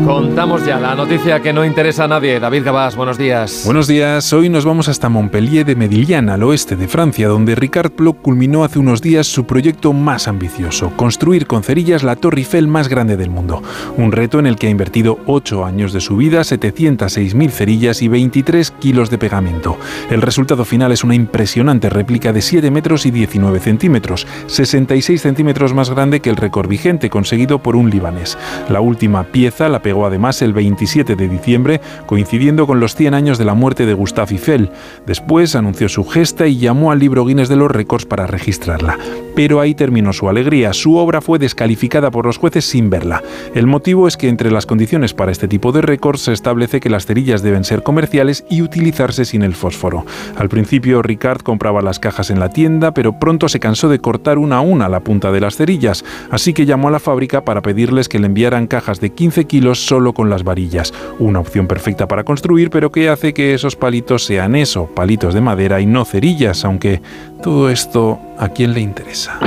Contamos 0.06 0.66
ya 0.66 0.80
la 0.80 0.95
noticia 0.95 1.41
que 1.41 1.54
no 1.54 1.64
interesa 1.64 2.06
a 2.06 2.08
nadie. 2.08 2.39
David 2.39 2.64
Gabás, 2.66 2.95
buenos 2.95 3.18
días. 3.18 3.62
Buenos 3.66 3.88
días. 3.88 4.34
Hoy 4.34 4.49
nos 4.49 4.66
vamos 4.66 4.88
hasta 4.88 5.10
Montpellier 5.10 5.66
de 5.66 5.76
Medillán, 5.76 6.30
al 6.30 6.43
oeste 6.43 6.76
de 6.76 6.88
Francia, 6.88 7.28
donde 7.28 7.56
Ricard 7.56 7.91
Ploc 7.91 8.20
culminó 8.22 8.64
hace 8.64 8.80
unos 8.80 9.02
días 9.02 9.28
su 9.28 9.45
proyecto 9.45 9.93
más 9.93 10.28
ambicioso, 10.28 10.91
construir 10.95 11.45
con 11.45 11.64
cerillas 11.64 12.04
la 12.04 12.16
Torre 12.16 12.39
Eiffel 12.39 12.68
más 12.68 12.88
grande 12.88 13.16
del 13.16 13.30
mundo. 13.30 13.62
Un 13.95 14.12
reto 14.12 14.39
en 14.39 14.47
el 14.47 14.56
que 14.56 14.68
ha 14.68 14.72
invertido 14.72 15.20
8 15.28 15.66
años 15.66 15.93
de 15.93 16.02
su 16.02 16.18
vida, 16.18 16.41
706.000 16.41 17.49
cerillas 17.52 18.02
y 18.02 18.08
23 18.08 18.72
kilos 18.72 19.10
de 19.12 19.18
pegamento. 19.20 19.78
El 20.10 20.22
resultado 20.22 20.66
final 20.66 20.91
es 20.91 21.04
una 21.04 21.16
impresionante 21.16 21.89
réplica 21.89 22.34
de 22.34 22.41
7 22.41 22.72
metros 22.72 23.06
y 23.06 23.12
19 23.12 23.60
centímetros, 23.60 24.26
66 24.47 25.22
centímetros 25.22 25.74
más 25.74 25.89
grande 25.89 26.22
que 26.22 26.32
el 26.32 26.38
récord 26.38 26.68
vigente 26.68 27.10
conseguido 27.10 27.60
por 27.60 27.76
un 27.76 27.89
libanés. 27.89 28.38
La 28.68 28.82
última 28.82 29.24
pieza 29.24 29.51
la 29.60 29.82
pegó 29.82 30.06
además 30.06 30.41
el 30.41 30.54
27 30.54 31.16
de 31.16 31.28
diciembre, 31.28 31.82
coincidiendo 32.06 32.66
con 32.66 32.80
los 32.80 32.95
100 32.95 33.14
años 33.14 33.38
de 33.38 33.45
la 33.45 33.54
muerte 33.54 33.86
de 33.86 33.93
Gustave 33.93 34.32
Eiffel. 34.32 34.72
Después 35.06 35.56
anunció 35.56 35.89
su 35.89 36.06
gesta 36.06 36.47
y 36.47 36.58
llamó 36.58 36.91
al 36.91 36.99
libro 36.99 37.26
Guinness 37.26 37.49
de 37.49 37.56
los 37.56 37.70
récords 37.70 38.06
para 38.06 38.28
registrarla. 38.28 38.97
Pero 39.36 39.60
ahí 39.60 39.76
terminó 39.76 40.14
su 40.14 40.28
alegría. 40.28 40.74
Su 40.74 40.95
obra 40.97 41.22
fue 41.22 41.39
descalificada 41.39 42.12
por 42.12 42.26
los 42.26 42.38
jueces 42.38 42.66
sin 42.66 42.89
verla. 42.89 43.22
El 43.56 43.68
motivo 43.68 44.08
es 44.08 44.18
que 44.18 44.30
entre 44.30 44.52
las 44.52 44.66
condiciones 44.66 45.14
para 45.14 45.32
este 45.32 45.47
tipo 45.47 45.72
de 45.72 45.82
récords 45.82 46.22
se 46.22 46.34
establece 46.34 46.80
que 46.80 46.89
las 46.89 47.06
cerillas 47.06 47.41
deben 47.41 47.64
ser 47.64 47.84
comerciales 47.84 48.45
y 48.49 48.62
utilizarse 48.62 49.26
sin 49.26 49.43
el 49.43 49.54
fósforo. 49.54 50.06
Al 50.38 50.49
principio 50.49 51.02
Ricard 51.02 51.41
compraba 51.41 51.82
las 51.82 51.99
cajas 51.99 52.30
en 52.30 52.39
la 52.39 52.49
tienda, 52.49 52.93
pero 52.93 53.20
pronto 53.20 53.47
se 53.47 53.60
cansó 53.60 53.89
de 53.89 53.99
cortar 53.99 54.38
una 54.38 54.58
a 54.58 54.62
una 54.62 54.89
la 54.89 54.99
punta 54.99 55.32
de 55.32 55.39
las 55.39 55.56
cerillas, 55.56 56.04
así 56.30 56.54
que 56.54 56.66
llamó 56.66 56.89
a 56.89 56.91
la 56.91 56.99
fábrica 56.99 57.45
para 57.45 57.62
pedirles 57.62 58.10
que 58.10 58.20
le 58.20 58.28
enviaran 58.28 58.68
cajas 58.68 58.99
de 58.99 59.12
15 59.12 59.30
kilos 59.32 59.86
solo 59.86 60.13
con 60.13 60.29
las 60.29 60.43
varillas. 60.43 60.93
Una 61.19 61.39
opción 61.39 61.67
perfecta 61.67 62.07
para 62.07 62.23
construir, 62.23 62.69
pero 62.69 62.91
que 62.91 63.09
hace 63.09 63.34
que 63.34 63.53
esos 63.53 63.75
palitos 63.75 64.25
sean 64.25 64.55
eso, 64.55 64.88
palitos 64.88 65.34
de 65.34 65.41
madera 65.41 65.82
y 65.82 65.86
no 65.86 66.05
cerillas, 66.05 66.65
aunque 66.65 67.01
todo 67.41 67.69
esto 67.69 68.19
a 68.38 68.49
quién 68.49 68.73
le 68.73 68.82
interesa. 68.82 69.39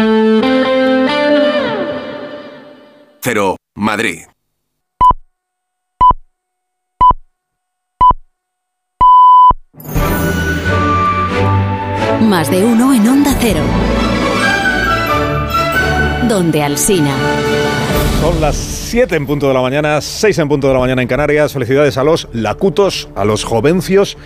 Cero, 3.21 3.57
Madrid. 3.75 4.25
Más 12.21 12.51
de 12.51 12.65
uno 12.65 12.93
en 12.93 13.09
Onda 13.09 13.37
Cero. 13.41 13.63
Donde 16.29 16.63
Alsina. 16.63 17.15
Son 18.25 18.41
las 18.41 18.57
7 18.57 19.17
en 19.17 19.27
punto 19.27 19.49
de 19.49 19.53
la 19.53 19.61
mañana, 19.61 20.01
6 20.01 20.39
en 20.39 20.49
punto 20.49 20.67
de 20.69 20.73
la 20.73 20.81
mañana 20.81 21.03
en 21.03 21.09
Canarias. 21.09 21.53
Felicidades 21.53 21.99
a 21.99 22.05
los 22.05 22.27
lacutos, 22.33 23.11
a 23.15 23.27
los 23.27 23.45
jovencios 23.45 24.17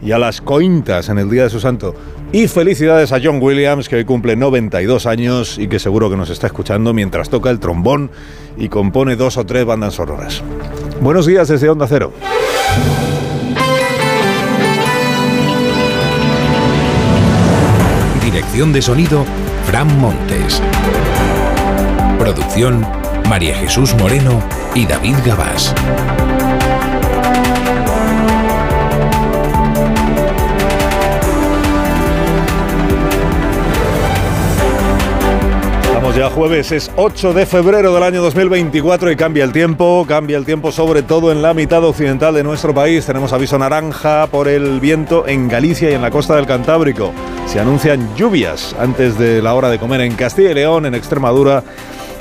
y 0.00 0.12
a 0.12 0.18
las 0.20 0.40
cointas 0.40 1.08
en 1.08 1.18
el 1.18 1.28
Día 1.28 1.42
de 1.42 1.50
su 1.50 1.58
Santo. 1.58 1.92
Y 2.30 2.46
felicidades 2.46 3.10
a 3.10 3.18
John 3.20 3.42
Williams, 3.42 3.88
que 3.88 3.96
hoy 3.96 4.04
cumple 4.04 4.36
92 4.36 5.06
años 5.06 5.58
y 5.58 5.66
que 5.66 5.80
seguro 5.80 6.08
que 6.08 6.16
nos 6.16 6.30
está 6.30 6.46
escuchando 6.46 6.94
mientras 6.94 7.30
toca 7.30 7.50
el 7.50 7.58
trombón 7.58 8.12
y 8.56 8.68
compone 8.68 9.16
dos 9.16 9.36
o 9.38 9.44
tres 9.44 9.64
bandas 9.64 9.94
sonoras. 9.94 10.40
Buenos 11.00 11.26
días 11.26 11.48
desde 11.48 11.68
Onda 11.68 11.88
Cero. 11.88 12.12
Dirección 18.22 18.72
de 18.72 18.82
sonido, 18.82 19.24
Fran 19.66 19.98
Montes. 19.98 20.62
Producción, 22.20 22.86
María 23.28 23.54
Jesús 23.54 23.94
Moreno 23.94 24.42
y 24.74 24.86
David 24.86 25.16
Gabás. 25.24 25.74
Estamos 35.82 36.16
ya 36.16 36.30
jueves, 36.30 36.72
es 36.72 36.90
8 36.96 37.34
de 37.34 37.44
febrero 37.44 37.92
del 37.92 38.02
año 38.02 38.22
2024 38.22 39.10
y 39.10 39.16
cambia 39.16 39.44
el 39.44 39.52
tiempo, 39.52 40.06
cambia 40.08 40.38
el 40.38 40.46
tiempo 40.46 40.72
sobre 40.72 41.02
todo 41.02 41.30
en 41.30 41.42
la 41.42 41.52
mitad 41.52 41.84
occidental 41.84 42.34
de 42.34 42.42
nuestro 42.42 42.72
país. 42.72 43.04
Tenemos 43.04 43.34
aviso 43.34 43.58
naranja 43.58 44.26
por 44.28 44.48
el 44.48 44.80
viento 44.80 45.28
en 45.28 45.48
Galicia 45.48 45.90
y 45.90 45.94
en 45.94 46.00
la 46.00 46.10
costa 46.10 46.34
del 46.34 46.46
Cantábrico. 46.46 47.12
Se 47.46 47.60
anuncian 47.60 48.08
lluvias 48.16 48.74
antes 48.78 49.18
de 49.18 49.42
la 49.42 49.52
hora 49.52 49.68
de 49.68 49.78
comer 49.78 50.00
en 50.00 50.14
Castilla 50.14 50.52
y 50.52 50.54
León, 50.54 50.86
en 50.86 50.94
Extremadura 50.94 51.62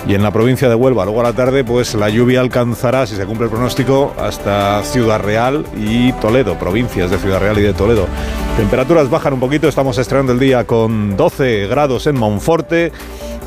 y 0.07 0.15
en 0.15 0.23
la 0.23 0.31
provincia 0.31 0.69
de 0.69 0.75
Huelva. 0.75 1.03
Luego 1.03 1.19
a 1.19 1.23
la 1.23 1.33
tarde, 1.33 1.63
pues 1.63 1.93
la 1.93 2.09
lluvia 2.09 2.39
alcanzará, 2.39 3.05
si 3.05 3.15
se 3.15 3.25
cumple 3.25 3.45
el 3.45 3.51
pronóstico, 3.51 4.13
hasta 4.17 4.81
Ciudad 4.83 5.19
Real 5.19 5.65
y 5.77 6.13
Toledo, 6.13 6.57
provincias 6.57 7.11
de 7.11 7.17
Ciudad 7.17 7.41
Real 7.41 7.57
y 7.57 7.63
de 7.63 7.73
Toledo. 7.73 8.07
Temperaturas 8.55 9.09
bajan 9.09 9.33
un 9.33 9.39
poquito, 9.41 9.67
estamos 9.67 9.97
estrenando 9.97 10.31
el 10.31 10.39
día 10.39 10.65
con 10.65 11.17
12 11.17 11.67
grados 11.67 12.07
en 12.07 12.17
Monforte. 12.17 12.93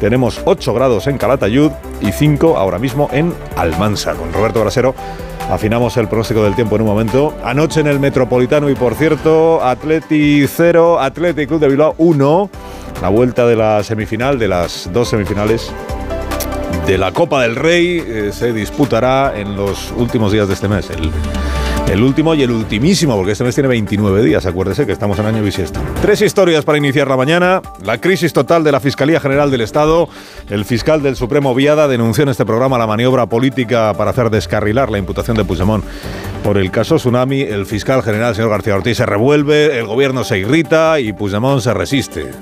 Tenemos 0.01 0.43
8 0.45 0.75
grados 0.75 1.07
en 1.07 1.19
Calatayud 1.19 1.71
y 2.01 2.13
5 2.13 2.59
ahora 2.59 2.79
mismo 2.79 3.09
en 3.13 3.33
Almansa. 3.57 4.15
Con 4.15 4.33
Roberto 4.33 4.61
Brasero 4.61 4.95
afinamos 5.51 5.97
el 5.97 6.09
pronóstico 6.09 6.45
del 6.45 6.55
tiempo 6.55 6.77
en 6.77 6.83
un 6.83 6.89
momento. 6.89 7.35
Anoche 7.43 7.81
en 7.81 7.87
el 7.87 8.01
Metropolitano 8.01 8.69
y 8.69 8.75
por 8.75 8.95
cierto, 8.95 9.63
Atleti 9.63 10.47
0, 10.47 11.01
Athletic 11.01 11.49
Club 11.49 11.61
de 11.61 11.69
Bilbao 11.69 11.95
1. 11.97 12.51
La 13.01 13.09
vuelta 13.09 13.47
de 13.47 13.57
la 13.57 13.83
semifinal, 13.83 14.39
de 14.39 14.49
las 14.49 14.91
dos 14.93 15.09
semifinales 15.09 15.73
de 16.91 16.99
la 16.99 17.13
Copa 17.13 17.43
del 17.43 17.55
Rey 17.55 18.03
eh, 18.05 18.31
se 18.33 18.53
disputará 18.53 19.39
en 19.39 19.55
los 19.55 19.93
últimos 19.97 20.33
días 20.33 20.49
de 20.49 20.55
este 20.55 20.67
mes. 20.67 20.91
El, 21.89 22.03
último 22.03 22.35
y 22.35 22.43
el 22.43 22.51
ultimísimo, 22.51 23.15
porque 23.15 23.31
este 23.31 23.45
mes 23.45 23.55
tiene 23.55 23.69
29 23.69 24.25
días, 24.25 24.45
acuérdese 24.45 24.87
que 24.87 24.93
estamos 24.93 25.17
en 25.21 25.27
año 25.27 25.41
bisiesto. 25.41 25.79
Tres 26.03 26.21
historias 26.21 26.65
para 26.65 26.79
iniciar 26.79 27.07
la 27.07 27.17
mañana. 27.17 27.63
La 27.85 28.01
crisis 28.01 28.33
total 28.33 28.65
de 28.65 28.73
la 28.73 28.81
Fiscalía 28.81 29.21
General 29.21 29.53
del 29.53 29.61
Estado. 29.61 30.09
El 30.49 30.65
fiscal 30.65 31.01
del 31.01 31.15
Supremo 31.15 31.55
Viada 31.55 31.87
denunció 31.87 32.25
en 32.25 32.31
este 32.31 32.45
programa 32.45 32.77
la 32.77 32.89
maniobra 32.89 33.27
política 33.27 33.95
para 33.95 34.11
hacer 34.11 34.29
descarrilar 34.29 34.91
la 34.91 34.99
imputación 34.99 35.37
de 35.37 35.45
Puigdemont 35.45 35.85
por 36.43 36.59
el 36.59 36.73
caso 36.73 36.97
Tsunami. 36.97 37.43
El 37.43 37.67
fiscal 37.67 38.03
general, 38.03 38.35
señor 38.35 38.51
García 38.51 38.75
Ortiz, 38.75 38.97
se 38.97 39.07
revuelve, 39.07 39.79
el 39.79 39.87
gobierno 39.87 40.25
se 40.25 40.39
irrita 40.39 40.99
y 40.99 41.13
Puigdemont 41.13 41.61
se 41.61 41.73
resiste 41.73 42.33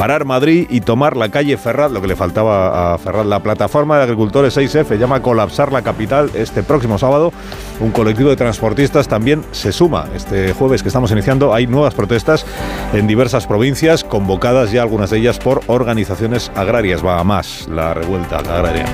parar 0.00 0.24
Madrid 0.24 0.66
y 0.70 0.80
tomar 0.80 1.14
la 1.14 1.28
calle 1.28 1.58
Ferrat, 1.58 1.92
lo 1.92 2.00
que 2.00 2.06
le 2.06 2.16
faltaba 2.16 2.94
a 2.94 2.96
Ferrat. 2.96 3.26
La 3.26 3.40
plataforma 3.40 3.98
de 3.98 4.04
agricultores 4.04 4.56
6F 4.56 4.96
llama 4.96 5.16
a 5.16 5.20
colapsar 5.20 5.72
la 5.72 5.82
capital 5.82 6.30
este 6.32 6.62
próximo 6.62 6.96
sábado. 6.96 7.34
Un 7.80 7.90
colectivo 7.90 8.30
de 8.30 8.36
transportistas 8.36 9.08
también 9.08 9.44
se 9.52 9.72
suma. 9.72 10.06
Este 10.14 10.54
jueves 10.54 10.82
que 10.82 10.88
estamos 10.88 11.10
iniciando 11.10 11.52
hay 11.52 11.66
nuevas 11.66 11.92
protestas 11.92 12.46
en 12.94 13.06
diversas 13.06 13.46
provincias, 13.46 14.02
convocadas 14.02 14.72
ya 14.72 14.80
algunas 14.80 15.10
de 15.10 15.18
ellas 15.18 15.38
por 15.38 15.60
organizaciones 15.66 16.50
agrarias. 16.54 17.04
Va 17.04 17.18
a 17.18 17.24
más 17.24 17.68
la 17.68 17.92
revuelta 17.92 18.38
agraria 18.38 18.86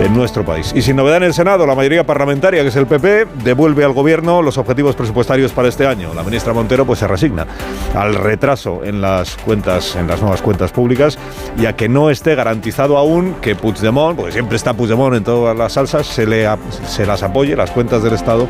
en 0.00 0.14
nuestro 0.14 0.44
país. 0.44 0.72
Y 0.74 0.82
sin 0.82 0.96
novedad 0.96 1.18
en 1.18 1.24
el 1.24 1.34
Senado, 1.34 1.66
la 1.66 1.74
mayoría 1.74 2.04
parlamentaria, 2.04 2.62
que 2.62 2.68
es 2.68 2.76
el 2.76 2.86
PP, 2.86 3.26
devuelve 3.44 3.84
al 3.84 3.92
gobierno 3.92 4.42
los 4.42 4.58
objetivos 4.58 4.94
presupuestarios 4.96 5.52
para 5.52 5.68
este 5.68 5.86
año. 5.86 6.12
La 6.14 6.22
ministra 6.22 6.52
Montero 6.52 6.84
pues 6.84 6.98
se 6.98 7.08
resigna 7.08 7.46
al 7.94 8.14
retraso 8.14 8.84
en 8.84 9.00
las 9.00 9.36
cuentas, 9.36 9.96
en 9.96 10.06
las 10.06 10.20
nuevas 10.20 10.42
cuentas 10.42 10.72
públicas 10.72 11.18
y 11.58 11.66
a 11.66 11.74
que 11.74 11.88
no 11.88 12.10
esté 12.10 12.34
garantizado 12.34 12.98
aún 12.98 13.34
que 13.40 13.54
Puigdemont, 13.54 14.16
porque 14.16 14.32
siempre 14.32 14.56
está 14.56 14.74
Puigdemont 14.74 15.16
en 15.16 15.24
todas 15.24 15.56
las 15.56 15.72
salsas, 15.72 16.06
se, 16.06 16.26
le, 16.26 16.46
se 16.86 17.06
las 17.06 17.22
apoye, 17.22 17.56
las 17.56 17.70
cuentas 17.70 18.02
del 18.02 18.14
Estado, 18.14 18.48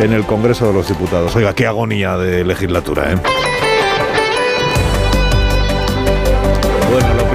en 0.00 0.12
el 0.12 0.24
Congreso 0.24 0.66
de 0.66 0.72
los 0.72 0.88
Diputados. 0.88 1.34
Oiga, 1.36 1.54
qué 1.54 1.66
agonía 1.66 2.16
de 2.16 2.44
legislatura, 2.44 3.12
¿eh? 3.12 3.16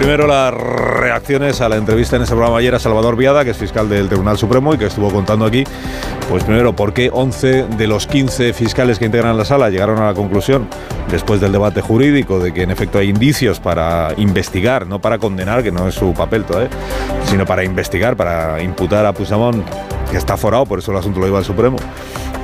Primero, 0.07 0.25
las 0.25 0.53
reacciones 0.53 1.59
a 1.59 1.67
la 1.67 1.75
entrevista 1.75 2.15
en 2.15 2.21
ese 2.21 2.31
programa 2.31 2.59
ayer 2.59 2.73
a 2.73 2.79
Salvador 2.79 3.17
Viada, 3.17 3.43
que 3.43 3.49
es 3.49 3.57
fiscal 3.57 3.89
del 3.89 4.07
Tribunal 4.07 4.37
Supremo 4.37 4.73
y 4.73 4.77
que 4.77 4.85
estuvo 4.85 5.11
contando 5.11 5.43
aquí, 5.43 5.65
pues 6.29 6.45
primero, 6.45 6.73
por 6.73 6.93
qué 6.93 7.09
11 7.11 7.63
de 7.63 7.87
los 7.87 8.07
15 8.07 8.53
fiscales 8.53 8.99
que 8.99 9.05
integran 9.05 9.35
la 9.35 9.43
sala 9.43 9.69
llegaron 9.69 9.99
a 9.99 10.05
la 10.05 10.13
conclusión, 10.13 10.69
después 11.11 11.41
del 11.41 11.51
debate 11.51 11.81
jurídico, 11.81 12.39
de 12.39 12.53
que 12.53 12.61
en 12.61 12.71
efecto 12.71 12.99
hay 12.99 13.09
indicios 13.09 13.59
para 13.59 14.13
investigar, 14.15 14.87
no 14.87 15.01
para 15.01 15.17
condenar, 15.17 15.61
que 15.61 15.73
no 15.73 15.89
es 15.89 15.95
su 15.95 16.13
papel 16.13 16.45
todavía, 16.45 16.69
sino 17.25 17.45
para 17.45 17.65
investigar, 17.65 18.15
para 18.15 18.63
imputar 18.63 19.05
a 19.05 19.11
Puigdemont, 19.11 19.61
que 20.09 20.15
está 20.15 20.37
forado, 20.37 20.65
por 20.65 20.79
eso 20.79 20.93
el 20.93 20.99
asunto 20.99 21.19
lo 21.19 21.27
iba 21.27 21.37
al 21.37 21.43
Supremo 21.43 21.75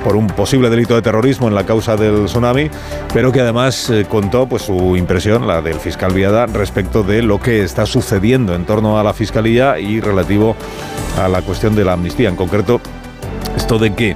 por 0.04 0.16
un 0.16 0.26
posible 0.28 0.70
delito 0.70 0.94
de 0.94 1.02
terrorismo 1.02 1.48
en 1.48 1.54
la 1.54 1.64
causa 1.64 1.96
del 1.96 2.26
tsunami, 2.26 2.70
pero 3.12 3.32
que 3.32 3.40
además 3.40 3.88
eh, 3.90 4.06
contó 4.08 4.46
pues, 4.46 4.62
su 4.62 4.96
impresión, 4.96 5.46
la 5.46 5.62
del 5.62 5.80
fiscal 5.80 6.12
Viada, 6.12 6.46
respecto 6.46 7.02
de 7.02 7.22
lo 7.22 7.40
que 7.40 7.64
está 7.64 7.86
sucediendo 7.86 8.54
en 8.54 8.66
torno 8.66 8.98
a 8.98 9.02
la 9.02 9.14
fiscalía 9.14 9.80
y 9.80 10.00
relativo 10.00 10.54
a 11.18 11.28
la 11.28 11.42
cuestión 11.42 11.74
de 11.74 11.84
la 11.84 11.94
amnistía. 11.94 12.28
En 12.28 12.36
concreto, 12.36 12.80
esto 13.56 13.78
de 13.78 13.94
que 13.94 14.14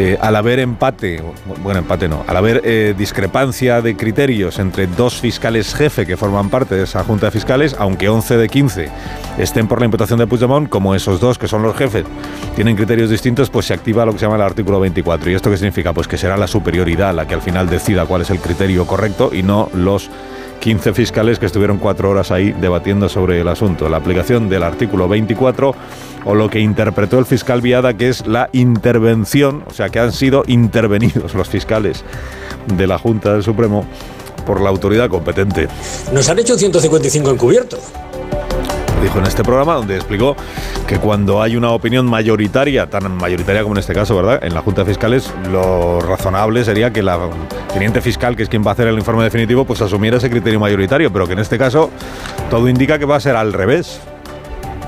eh, 0.00 0.16
al 0.20 0.36
haber 0.36 0.60
empate, 0.60 1.20
bueno, 1.60 1.80
empate 1.80 2.08
no, 2.08 2.24
al 2.28 2.36
haber 2.36 2.62
eh, 2.64 2.94
discrepancia 2.96 3.82
de 3.82 3.96
criterios 3.96 4.60
entre 4.60 4.86
dos 4.86 5.20
fiscales 5.20 5.74
jefe 5.74 6.06
que 6.06 6.16
forman 6.16 6.50
parte 6.50 6.76
de 6.76 6.84
esa 6.84 7.02
junta 7.02 7.26
de 7.26 7.32
fiscales, 7.32 7.74
aunque 7.76 8.08
11 8.08 8.36
de 8.36 8.48
15 8.48 8.88
estén 9.38 9.66
por 9.66 9.80
la 9.80 9.86
imputación 9.86 10.20
de 10.20 10.28
Puigdemont, 10.28 10.68
como 10.68 10.94
esos 10.94 11.18
dos 11.18 11.36
que 11.36 11.48
son 11.48 11.64
los 11.64 11.76
jefes 11.76 12.04
tienen 12.54 12.76
criterios 12.76 13.10
distintos, 13.10 13.50
pues 13.50 13.66
se 13.66 13.74
activa 13.74 14.06
lo 14.06 14.12
que 14.12 14.20
se 14.20 14.26
llama 14.26 14.36
el 14.36 14.42
artículo 14.42 14.78
24. 14.78 15.32
¿Y 15.32 15.34
esto 15.34 15.50
qué 15.50 15.56
significa? 15.56 15.92
Pues 15.92 16.06
que 16.06 16.16
será 16.16 16.36
la 16.36 16.46
superioridad 16.46 17.12
la 17.12 17.26
que 17.26 17.34
al 17.34 17.42
final 17.42 17.68
decida 17.68 18.06
cuál 18.06 18.22
es 18.22 18.30
el 18.30 18.38
criterio 18.38 18.86
correcto 18.86 19.30
y 19.32 19.42
no 19.42 19.68
los 19.74 20.10
15 20.68 20.92
fiscales 20.92 21.38
que 21.38 21.46
estuvieron 21.46 21.78
cuatro 21.78 22.10
horas 22.10 22.30
ahí 22.30 22.52
debatiendo 22.52 23.08
sobre 23.08 23.40
el 23.40 23.48
asunto. 23.48 23.88
La 23.88 23.96
aplicación 23.96 24.50
del 24.50 24.62
artículo 24.62 25.08
24 25.08 25.74
o 26.26 26.34
lo 26.34 26.50
que 26.50 26.60
interpretó 26.60 27.18
el 27.18 27.24
fiscal 27.24 27.62
Viada, 27.62 27.94
que 27.94 28.10
es 28.10 28.26
la 28.26 28.50
intervención, 28.52 29.64
o 29.66 29.72
sea, 29.72 29.88
que 29.88 29.98
han 29.98 30.12
sido 30.12 30.42
intervenidos 30.46 31.32
los 31.32 31.48
fiscales 31.48 32.04
de 32.76 32.86
la 32.86 32.98
Junta 32.98 33.32
del 33.32 33.42
Supremo 33.42 33.86
por 34.44 34.60
la 34.60 34.68
autoridad 34.68 35.08
competente. 35.08 35.68
Nos 36.12 36.28
han 36.28 36.38
hecho 36.38 36.58
155 36.58 37.30
encubiertos 37.30 37.80
dijo 39.00 39.18
en 39.18 39.26
este 39.26 39.42
programa, 39.42 39.74
donde 39.74 39.96
explicó 39.96 40.36
que 40.86 40.98
cuando 40.98 41.42
hay 41.42 41.56
una 41.56 41.70
opinión 41.70 42.06
mayoritaria, 42.06 42.88
tan 42.88 43.16
mayoritaria 43.16 43.62
como 43.62 43.74
en 43.74 43.80
este 43.80 43.94
caso, 43.94 44.16
¿verdad? 44.16 44.42
En 44.42 44.54
la 44.54 44.60
Junta 44.60 44.82
de 44.82 44.88
Fiscales, 44.88 45.32
lo 45.50 46.00
razonable 46.00 46.64
sería 46.64 46.92
que 46.92 47.02
la 47.02 47.18
teniente 47.72 48.00
fiscal, 48.00 48.36
que 48.36 48.42
es 48.42 48.48
quien 48.48 48.64
va 48.64 48.70
a 48.70 48.72
hacer 48.72 48.88
el 48.88 48.98
informe 48.98 49.24
definitivo, 49.24 49.64
pues 49.64 49.80
asumiera 49.82 50.16
ese 50.16 50.30
criterio 50.30 50.60
mayoritario, 50.60 51.12
pero 51.12 51.26
que 51.26 51.34
en 51.34 51.40
este 51.40 51.58
caso 51.58 51.90
todo 52.50 52.68
indica 52.68 52.98
que 52.98 53.04
va 53.04 53.16
a 53.16 53.20
ser 53.20 53.36
al 53.36 53.52
revés 53.52 54.00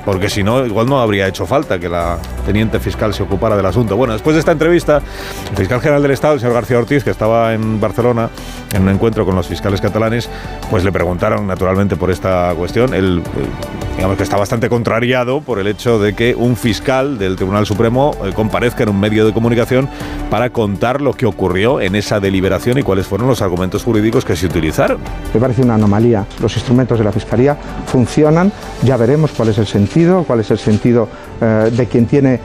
porque 0.04 0.28
si 0.28 0.42
no, 0.42 0.64
igual 0.64 0.86
no 0.86 1.00
habría 1.00 1.26
hecho 1.26 1.46
falta 1.46 1.78
que 1.78 1.88
la 1.88 2.18
teniente 2.46 2.80
fiscal 2.80 3.12
se 3.14 3.22
ocupara 3.22 3.56
del 3.56 3.66
asunto. 3.66 3.96
Bueno, 3.96 4.12
después 4.12 4.34
de 4.34 4.40
esta 4.40 4.52
entrevista, 4.52 5.02
el 5.50 5.56
fiscal 5.56 5.80
general 5.80 6.02
del 6.02 6.12
Estado, 6.12 6.34
el 6.34 6.40
señor 6.40 6.54
García 6.54 6.78
Ortiz, 6.78 7.04
que 7.04 7.10
estaba 7.10 7.54
en 7.54 7.80
Barcelona 7.80 8.30
en 8.72 8.82
un 8.82 8.88
encuentro 8.88 9.24
con 9.24 9.34
los 9.34 9.46
fiscales 9.46 9.80
catalanes, 9.80 10.28
pues 10.70 10.84
le 10.84 10.92
preguntaron 10.92 11.46
naturalmente 11.46 11.96
por 11.96 12.10
esta 12.10 12.54
cuestión. 12.56 12.94
Él, 12.94 13.22
eh, 13.36 13.96
digamos 13.96 14.16
que 14.16 14.22
está 14.22 14.36
bastante 14.36 14.68
contrariado 14.68 15.40
por 15.40 15.58
el 15.58 15.66
hecho 15.66 15.98
de 15.98 16.14
que 16.14 16.34
un 16.34 16.56
fiscal 16.56 17.18
del 17.18 17.36
Tribunal 17.36 17.66
Supremo 17.66 18.12
eh, 18.24 18.32
comparezca 18.34 18.84
en 18.84 18.90
un 18.90 19.00
medio 19.00 19.26
de 19.26 19.32
comunicación 19.32 19.88
para 20.30 20.50
contar 20.50 21.00
lo 21.00 21.12
que 21.12 21.26
ocurrió 21.26 21.80
en 21.80 21.94
esa 21.94 22.20
deliberación 22.20 22.78
y 22.78 22.82
cuáles 22.82 23.06
fueron 23.06 23.28
los 23.28 23.42
argumentos 23.42 23.82
jurídicos 23.84 24.24
que 24.24 24.36
se 24.36 24.46
utilizaron. 24.46 24.98
Me 25.34 25.40
parece 25.40 25.62
una 25.62 25.74
anomalía. 25.74 26.24
Los 26.40 26.56
instrumentos 26.56 26.98
de 26.98 27.04
la 27.04 27.12
Fiscalía 27.12 27.56
funcionan, 27.86 28.52
ya 28.82 28.96
veremos 28.96 29.32
cuál 29.32 29.48
es 29.48 29.58
el 29.58 29.66
sentido 29.66 29.89
cuál 30.26 30.40
es 30.40 30.50
el 30.50 30.58
sentido 30.58 31.08
eh, 31.40 31.70
de 31.72 31.86
quien 31.86 32.06
tiene 32.06 32.40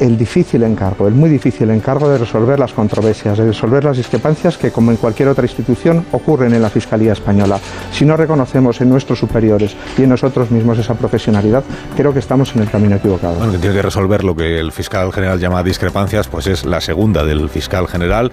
el 0.00 0.16
difícil 0.16 0.62
encargo, 0.62 1.06
el 1.06 1.14
muy 1.14 1.30
difícil 1.30 1.70
encargo 1.70 2.08
de 2.08 2.18
resolver 2.18 2.58
las 2.58 2.72
controversias, 2.72 3.38
de 3.38 3.46
resolver 3.46 3.84
las 3.84 3.96
discrepancias 3.96 4.56
que, 4.56 4.70
como 4.70 4.90
en 4.90 4.96
cualquier 4.96 5.28
otra 5.28 5.44
institución, 5.44 6.04
ocurren 6.12 6.54
en 6.54 6.62
la 6.62 6.70
Fiscalía 6.70 7.12
Española. 7.12 7.58
Si 7.92 8.04
no 8.04 8.16
reconocemos 8.16 8.80
en 8.80 8.88
nuestros 8.88 9.18
superiores 9.18 9.76
y 9.98 10.02
en 10.02 10.08
nosotros 10.08 10.50
mismos 10.50 10.78
esa 10.78 10.94
profesionalidad, 10.94 11.62
creo 11.96 12.12
que 12.12 12.18
estamos 12.18 12.54
en 12.56 12.62
el 12.62 12.70
camino 12.70 12.96
equivocado. 12.96 13.34
Bueno, 13.34 13.52
que 13.52 13.58
tiene 13.58 13.76
que 13.76 13.82
resolver 13.82 14.24
lo 14.24 14.34
que 14.34 14.58
el 14.58 14.72
fiscal 14.72 15.12
general 15.12 15.38
llama 15.38 15.62
discrepancias, 15.62 16.28
pues 16.28 16.46
es 16.46 16.64
la 16.64 16.80
segunda 16.80 17.24
del 17.24 17.48
fiscal 17.48 17.86
general 17.86 18.30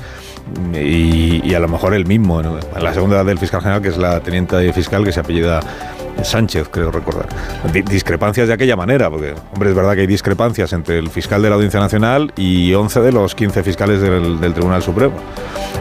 y, 0.74 1.54
a 1.54 1.60
lo 1.60 1.68
mejor 1.68 1.94
el 1.94 2.06
mismo, 2.06 2.42
la 2.42 2.94
segunda 2.94 3.24
del 3.24 3.38
fiscal 3.38 3.62
general, 3.62 3.82
que 3.82 3.90
es 3.90 3.98
la 3.98 4.20
teniente 4.22 4.72
fiscal 4.74 5.04
que 5.04 5.12
se 5.12 5.20
apellida 5.20 5.60
Sánchez, 6.24 6.70
creo 6.70 6.92
recordar. 6.92 7.28
Discrepancias 7.90 8.48
de 8.48 8.54
aquella 8.54 8.76
manera, 8.76 9.10
porque, 9.10 9.34
hombre, 9.54 9.70
es 9.70 9.76
verdad 9.76 9.96
que 9.96 10.02
hay 10.02 10.08
discrepancias 10.08 10.74
entre 10.74 11.00
el 11.00 11.10
fiscal 11.10 11.42
de 11.42 11.50
la 11.50 11.56
Audiencia 11.56 11.80
Nacional 11.80 12.34
y 12.36 12.74
11 12.74 13.02
de 13.02 13.12
los 13.12 13.36
15 13.36 13.64
fiscales 13.64 14.02
del, 14.02 14.54
Tribunal 14.54 14.82
Supremo. 14.82 15.14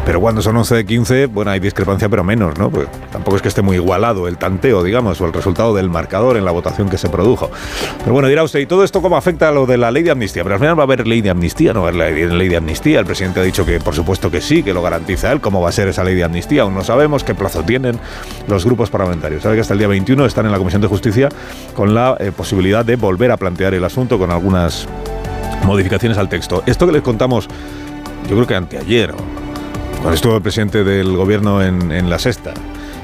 Pero 0.05 0.21
cuando 0.21 0.41
son 0.41 0.57
11 0.57 0.75
de 0.77 0.87
15, 0.87 1.27
bueno, 1.27 1.51
hay 1.51 1.59
discrepancia, 1.59 2.09
pero 2.09 2.23
menos, 2.23 2.57
¿no? 2.59 2.71
Pues 2.71 2.87
tampoco 3.11 3.37
es 3.37 3.43
que 3.43 3.49
esté 3.49 3.63
muy 3.63 3.77
igualado 3.77 4.29
el 4.29 4.39
tanteo, 4.39 4.85
digamos, 4.85 5.21
o 5.21 5.27
el 5.27 5.33
resultado 5.33 5.75
del 5.75 5.91
marcador 5.91 6.37
en 6.37 6.45
la 6.45 6.53
votación 6.53 6.89
que 6.89 6.99
se 6.99 7.09
produjo. 7.09 7.51
Pero 7.99 8.13
bueno, 8.13 8.29
dirá 8.29 8.45
usted, 8.45 8.61
¿y 8.61 8.67
todo 8.67 8.85
esto 8.85 9.03
cómo 9.03 9.17
afecta 9.17 9.49
a 9.49 9.53
lo 9.53 9.67
de 9.67 9.79
la 9.79 9.91
ley 9.91 10.05
de 10.05 10.13
amnistía? 10.13 10.45
Pero 10.45 10.55
al 10.55 10.61
final 10.61 10.79
va 10.79 10.83
a 10.83 10.85
haber 10.85 11.07
ley 11.07 11.23
de 11.23 11.31
amnistía, 11.31 11.73
no 11.73 11.83
va 11.83 11.89
a 11.89 11.91
haber 11.91 12.33
ley 12.33 12.49
de 12.49 12.57
amnistía. 12.57 13.01
El 13.01 13.07
presidente 13.07 13.41
ha 13.41 13.43
dicho 13.43 13.67
que, 13.67 13.81
por 13.81 13.95
supuesto 13.95 14.31
que 14.31 14.41
sí, 14.41 14.63
que 14.63 14.73
lo 14.73 14.83
garantiza 14.83 15.33
él. 15.33 15.41
¿Cómo 15.41 15.61
va 15.61 15.71
a 15.71 15.73
ser 15.73 15.89
esa 15.89 16.05
ley 16.05 16.15
de 16.15 16.25
amnistía? 16.25 16.63
Aún 16.63 16.75
no 16.75 16.85
sabemos 16.85 17.25
qué 17.25 17.35
plazo 17.35 17.63
tienen 17.63 17.99
los 18.47 18.65
grupos 18.65 18.91
parlamentarios. 18.91 19.43
Que 19.43 19.61
hasta 19.61 19.73
el 19.73 19.79
día 19.79 19.89
21 19.89 20.26
21 20.27 20.29
están 20.29 20.47
en 20.47 20.53
la 20.53 20.59
Comisión 20.59 20.83
de 20.83 20.89
Justicia 20.89 21.29
con 21.75 21.95
la 21.95 22.17
eh, 22.19 22.33
posibilidad 22.37 22.85
de 22.85 22.97
volver 22.97 23.31
a 23.31 23.37
plantear 23.37 23.75
el 23.75 23.85
asunto 23.85 24.19
con 24.19 24.31
algunas 24.31 24.87
modificaciones 25.65 26.19
al 26.19 26.29
texto. 26.29 26.63
Esto 26.67 26.87
que 26.87 26.93
les 26.93 27.03
contamos, 27.03 27.49
yo 28.29 28.35
creo 28.35 28.47
que 28.47 28.55
anteayer, 28.55 29.15
cuando 30.01 30.13
estuvo 30.13 30.37
el 30.37 30.43
presidente 30.43 30.85
del 30.85 31.17
gobierno 31.17 31.63
en, 31.63 31.93
en 31.93 32.11
la 32.11 32.19
sexta, 32.19 32.55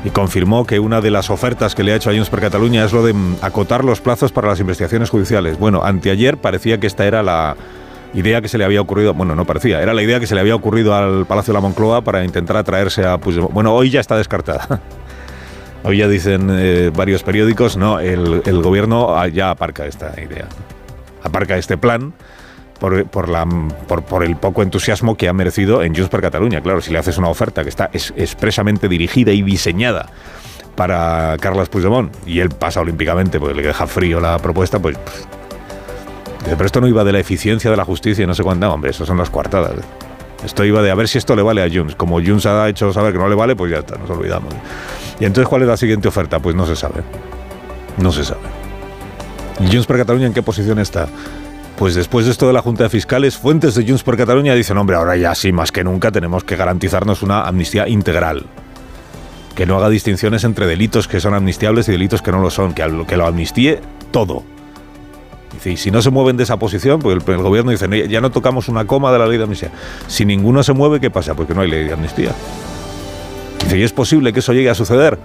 y 0.05 0.11
confirmó 0.11 0.67
que 0.67 0.81
una 0.81 1.01
de 1.01 1.11
las 1.11 1.31
ofertas 1.31 1.77
que 1.77 1.85
le 1.85 1.93
ha 1.93 1.97
hecho 1.97 2.11
a 2.11 2.13
Junts 2.13 2.29
per 2.29 2.41
Cataluña 2.41 2.85
es 2.85 2.93
lo 2.93 3.05
de 3.05 3.13
mm, 3.13 3.37
acotar 3.41 3.85
los 3.85 4.01
plazos 4.01 4.33
para 4.33 4.49
las 4.49 4.59
investigaciones 4.59 5.11
judiciales. 5.11 5.59
Bueno, 5.59 5.85
anteayer 5.85 6.39
parecía 6.39 6.81
que 6.81 6.89
esta 6.89 7.07
era 7.07 7.23
la 7.23 7.57
idea 8.15 8.43
que 8.43 8.49
se 8.49 8.59
le 8.59 8.65
había 8.65 8.81
ocurrido, 8.81 9.15
bueno, 9.15 9.35
no 9.35 9.45
parecía, 9.45 9.81
era 9.81 9.95
la 9.95 10.03
idea 10.03 10.21
que 10.21 10.27
se 10.27 10.35
le 10.35 10.41
había 10.41 10.55
ocurrido 10.55 10.95
al 10.95 11.25
Palacio 11.25 11.53
de 11.53 11.59
la 11.59 11.61
Moncloa 11.61 12.03
para 12.03 12.25
intentar 12.25 12.57
atraerse 12.57 13.07
a 13.07 13.19
Puigdemont. 13.19 13.55
Bueno, 13.55 13.73
hoy 13.75 13.91
ya 13.91 14.01
está 14.01 14.17
descartada. 14.17 14.81
Hoy 15.85 15.99
ya 15.99 16.09
dicen 16.09 16.49
eh, 16.51 16.91
varios 16.95 17.23
periódicos, 17.25 17.77
no, 17.77 17.99
el, 17.99 18.63
gobierno 18.63 19.27
ya 19.27 19.51
aparca 19.51 19.87
esta 19.87 20.15
idea, 20.21 20.47
aparca 21.25 21.57
este 21.57 21.77
plan 21.77 22.15
por, 22.79 23.29
la, 23.29 23.47
por, 23.87 24.25
el 24.25 24.37
poco 24.37 24.63
entusiasmo 24.63 25.17
que 25.17 25.29
ha 25.29 25.33
merecido 25.33 25.83
en 25.83 25.95
Junts 25.95 26.09
per 26.09 26.21
Cataluña. 26.21 26.61
Claro, 26.61 26.81
si 26.81 26.93
le 26.93 26.99
haces 26.99 27.19
una 27.19 27.29
oferta 27.29 27.63
que 27.63 27.69
está 27.69 27.91
expresamente 27.93 28.89
dirigida 28.89 29.33
y 29.33 29.43
diseñada 29.43 30.07
para 30.77 31.37
Carlos 31.41 31.69
Puigdemont 31.69 32.13
y 32.27 32.41
él 32.41 32.49
pasa 32.49 32.81
olímpicamente 32.81 33.39
porque 33.39 33.55
le 33.55 33.63
deja 33.63 33.87
frío 33.87 34.21
la 34.21 34.39
propuesta, 34.39 34.81
pues... 34.81 34.97
pero 36.45 36.65
esto 36.65 36.81
no 36.81 36.89
iba 36.89 37.05
de 37.05 37.13
la 37.13 37.21
eficiencia 37.21 37.71
de 37.71 37.77
la 37.77 37.85
justicia 37.85 38.25
y 38.25 38.27
no 38.27 38.35
sé 38.35 38.43
cuánto. 38.43 38.73
hombre, 38.73 38.91
eso 38.91 39.05
son 39.07 39.19
las 39.19 39.31
coartadas. 39.31 39.75
Esto 40.45 40.65
iba 40.65 40.83
de 40.83 40.91
a 40.91 40.95
ver 40.95 41.09
si 41.09 41.19
esto 41.19 41.37
le 41.37 41.43
vale 41.43 41.63
a 41.63 41.69
Junts. 41.73 41.95
Como 41.95 42.21
Junts 42.21 42.47
ha 42.47 42.69
hecho 42.69 42.93
saber 42.93 43.13
que 43.13 43.19
no 43.19 43.29
le 43.29 43.35
vale, 43.35 43.55
pues 43.55 43.71
ya 43.71 43.79
está, 43.79 43.97
nos 43.97 44.11
olvidamos. 44.11 44.53
Y 45.21 45.25
entonces, 45.25 45.49
¿cuál 45.49 45.63
es 45.63 45.69
la 45.69 45.77
siguiente 45.77 46.09
oferta? 46.09 46.41
Pues 46.41 46.57
no 46.57 46.67
se 46.67 46.75
sabe. 46.75 47.03
No 47.99 48.11
se 48.11 48.25
sabe. 48.25 48.41
Junts 49.59 49.87
per 49.87 49.99
Cataluña 49.99 50.27
en 50.27 50.33
qué 50.33 50.43
posición 50.43 50.79
está? 50.79 51.07
Pues 51.79 51.95
después 51.95 52.27
de 52.27 52.33
esto 52.33 52.47
de 52.47 52.53
la 52.53 52.63
Junta 52.63 52.85
de 52.85 52.91
Fiscales, 52.91 53.37
fuentes 53.37 53.75
de 53.75 53.87
Junts 53.87 54.03
por 54.03 54.17
Cataluña 54.17 54.55
dicen, 54.55 54.77
hombre, 54.79 54.97
ahora 54.97 55.17
ya 55.17 55.35
sí, 55.35 55.53
más 55.53 55.73
que 55.73 55.85
nunca 55.85 56.11
tenemos 56.11 56.45
que 56.45 56.57
garantizarnos 56.57 57.23
una 57.23 57.43
amnistía 57.43 57.89
integral. 57.89 58.47
Que 59.55 59.67
no 59.67 59.77
haga 59.77 59.89
distinciones 59.89 60.45
entre 60.45 60.67
delitos 60.67 61.09
que 61.09 61.21
son 61.21 61.35
amnistiables 61.35 61.89
y 61.89 61.93
delitos 61.93 62.23
que 62.23 62.33
no 62.33 62.41
lo 62.41 62.51
son, 62.51 62.73
que 62.75 63.17
lo 63.17 63.27
amnistíe 63.27 63.81
todo. 64.11 64.45
Y 65.65 65.77
si 65.77 65.91
no 65.91 66.03
se 66.03 66.11
mueven 66.11 66.37
de 66.37 66.43
esa 66.43 66.59
posición, 66.59 67.01
pues 67.01 67.17
el, 67.17 67.35
el, 67.35 67.43
gobierno 67.43 67.71
dice, 67.71 68.09
ya 68.09 68.21
no 68.21 68.31
tocamos 68.31 68.69
una 68.69 68.85
coma 68.85 69.13
de 69.13 69.19
la 69.19 69.27
ley 69.27 69.39
de 69.39 69.45
amnistía. 69.45 69.71
Si 70.09 70.25
ninguno 70.25 70.63
se 70.63 70.73
mueve, 70.73 71.01
¿qué 71.01 71.11
pasa? 71.11 71.35
Porque 71.35 71.55
no 71.55 71.61
hay 71.61 71.71
ley 71.71 71.85
de 71.85 71.93
amnistía. 71.93 72.33
Dice, 73.65 73.79
¿y 73.79 73.83
es 73.83 73.93
posible 73.93 74.33
que 74.33 74.41
eso 74.41 74.53
llegue 74.53 74.71
a 74.71 74.75
suceder? 74.75 75.19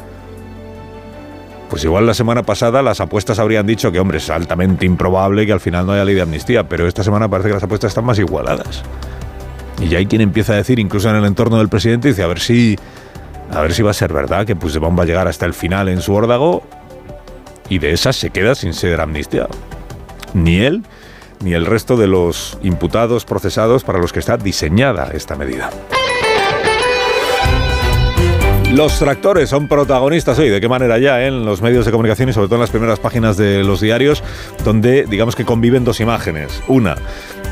Pues 1.70 1.84
igual 1.84 2.06
la 2.06 2.14
semana 2.14 2.44
pasada 2.44 2.82
las 2.82 3.02
apuestas 3.02 3.40
habrían 3.40 3.66
dicho 3.66 3.92
que, 3.92 4.00
hombre, 4.00 4.20
es 4.20 4.30
altamente 4.30 4.86
improbable 4.86 5.46
que 5.46 5.52
al 5.52 5.60
final 5.60 5.86
no 5.86 5.94
haya 5.94 6.06
ley 6.06 6.16
de 6.16 6.22
amnistía, 6.22 6.68
pero 6.68 6.88
esta 6.88 7.04
semana 7.04 7.28
parece 7.28 7.50
que 7.50 7.56
las 7.56 7.64
apuestas 7.64 7.90
están 7.90 8.06
más 8.06 8.20
igualadas. 8.20 8.84
Y 9.80 9.90
ya 9.90 9.98
hay 9.98 10.06
quien 10.06 10.22
empieza 10.22 10.54
a 10.54 10.56
decir, 10.56 10.80
incluso 10.80 11.10
en 11.10 11.18
el 11.18 11.26
entorno 11.26 11.58
del 11.58 11.68
presidente, 11.68 12.08
dice, 12.08 12.24
a 12.24 12.28
ver 12.28 12.40
si, 12.40 12.78
a 13.52 13.62
ver 13.62 13.74
si 13.74 13.84
va 13.84 13.92
a 13.92 13.94
ser 13.94 14.14
verdad 14.14 14.46
que 14.46 14.56
Puigdemont 14.56 14.98
va 14.98 15.04
a 15.04 15.06
llegar 15.06 15.28
hasta 15.28 15.46
el 15.46 15.54
final 15.54 15.90
en 15.90 16.02
su 16.02 16.14
órdago 16.14 16.64
y 17.70 17.80
de 17.80 17.92
esas 17.92 18.16
se 18.16 18.30
queda 18.30 18.56
sin 18.56 18.74
ser 18.74 19.02
amnistiado. 19.02 19.50
Ni 20.34 20.58
él, 20.58 20.84
ni 21.44 21.54
el 21.54 21.66
resto 21.66 21.98
de 21.98 22.08
los 22.08 22.58
imputados 22.64 23.26
procesados 23.26 23.84
para 23.84 24.00
los 24.00 24.14
que 24.14 24.20
está 24.20 24.38
diseñada 24.38 25.12
esta 25.14 25.36
medida. 25.36 25.70
Los 28.72 29.00
tractores 29.00 29.50
son 29.50 29.68
protagonistas 29.70 30.38
hoy, 30.38 30.50
¿de 30.50 30.60
qué 30.60 30.68
manera 30.68 31.00
ya? 31.00 31.24
Eh? 31.24 31.28
En 31.28 31.46
los 31.46 31.62
medios 31.62 31.86
de 31.86 31.92
comunicación 31.92 32.30
y 32.30 32.34
sobre 32.34 32.48
todo 32.48 32.56
en 32.58 32.62
las 32.62 32.70
primeras 32.70 33.00
páginas 33.00 33.38
de 33.38 33.64
los 33.64 33.80
diarios, 33.80 34.22
donde 34.66 35.06
digamos 35.06 35.36
que 35.38 35.46
conviven 35.46 35.86
dos 35.86 36.02
imágenes. 36.02 36.62
Una, 36.68 36.96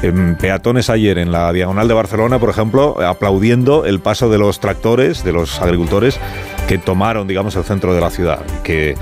en 0.02 0.36
peatones 0.36 0.90
ayer 0.90 1.18
en 1.18 1.32
la 1.32 1.52
diagonal 1.54 1.88
de 1.88 1.94
Barcelona, 1.94 2.38
por 2.38 2.50
ejemplo, 2.50 3.02
aplaudiendo 3.02 3.86
el 3.86 4.02
paso 4.02 4.30
de 4.30 4.38
los 4.38 4.60
tractores, 4.60 5.24
de 5.24 5.32
los 5.32 5.62
agricultores 5.62 6.20
que 6.68 6.78
tomaron, 6.78 7.28
digamos, 7.28 7.56
el 7.56 7.64
centro 7.64 7.96
de 7.96 8.02
la 8.02 8.10
ciudad, 8.10 8.42
que 8.64 8.96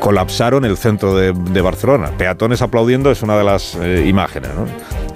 colapsaron 0.00 0.64
el 0.64 0.76
centro 0.76 1.14
de, 1.14 1.60
Barcelona. 1.60 2.10
Peatones 2.16 2.62
aplaudiendo 2.62 3.10
es 3.10 3.22
una 3.22 3.36
de 3.36 3.44
las 3.44 3.76
eh, 3.76 4.06
imágenes. 4.08 4.50
¿no? 4.54 4.66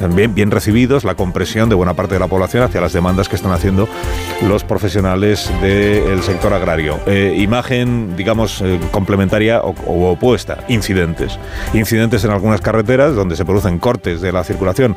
Bien, 0.09 0.51
recibidos, 0.51 1.05
la 1.05 1.15
compresión 1.15 1.69
de 1.69 1.75
buena 1.75 1.95
parte 1.95 2.15
de 2.15 2.21
la 2.21 2.29
población 2.29 2.63
hacia 2.63 2.81
las 2.81 2.93
demandas 2.93 3.29
que 3.29 3.37
están 3.37 3.53
haciendo 3.53 3.89
los 4.47 4.63
profesionales 4.63 5.51
del 5.63 6.23
sector 6.23 6.53
agrario. 6.53 7.01
Eh, 7.07 7.35
imagen, 7.39 8.15
digamos, 8.17 8.61
eh, 8.61 8.79
complementaria 8.91 9.63
o, 9.63 10.11
opuesta, 10.11 10.59
incidentes. 10.69 11.39
Incidentes 11.73 12.25
en 12.25 12.33
algunas 12.33 12.61
carreteras 12.61 13.15
donde 13.15 13.37
se 13.37 13.45
producen 13.45 13.79
cortes 13.79 14.21
de 14.21 14.33
la 14.33 14.45
circulación 14.45 14.97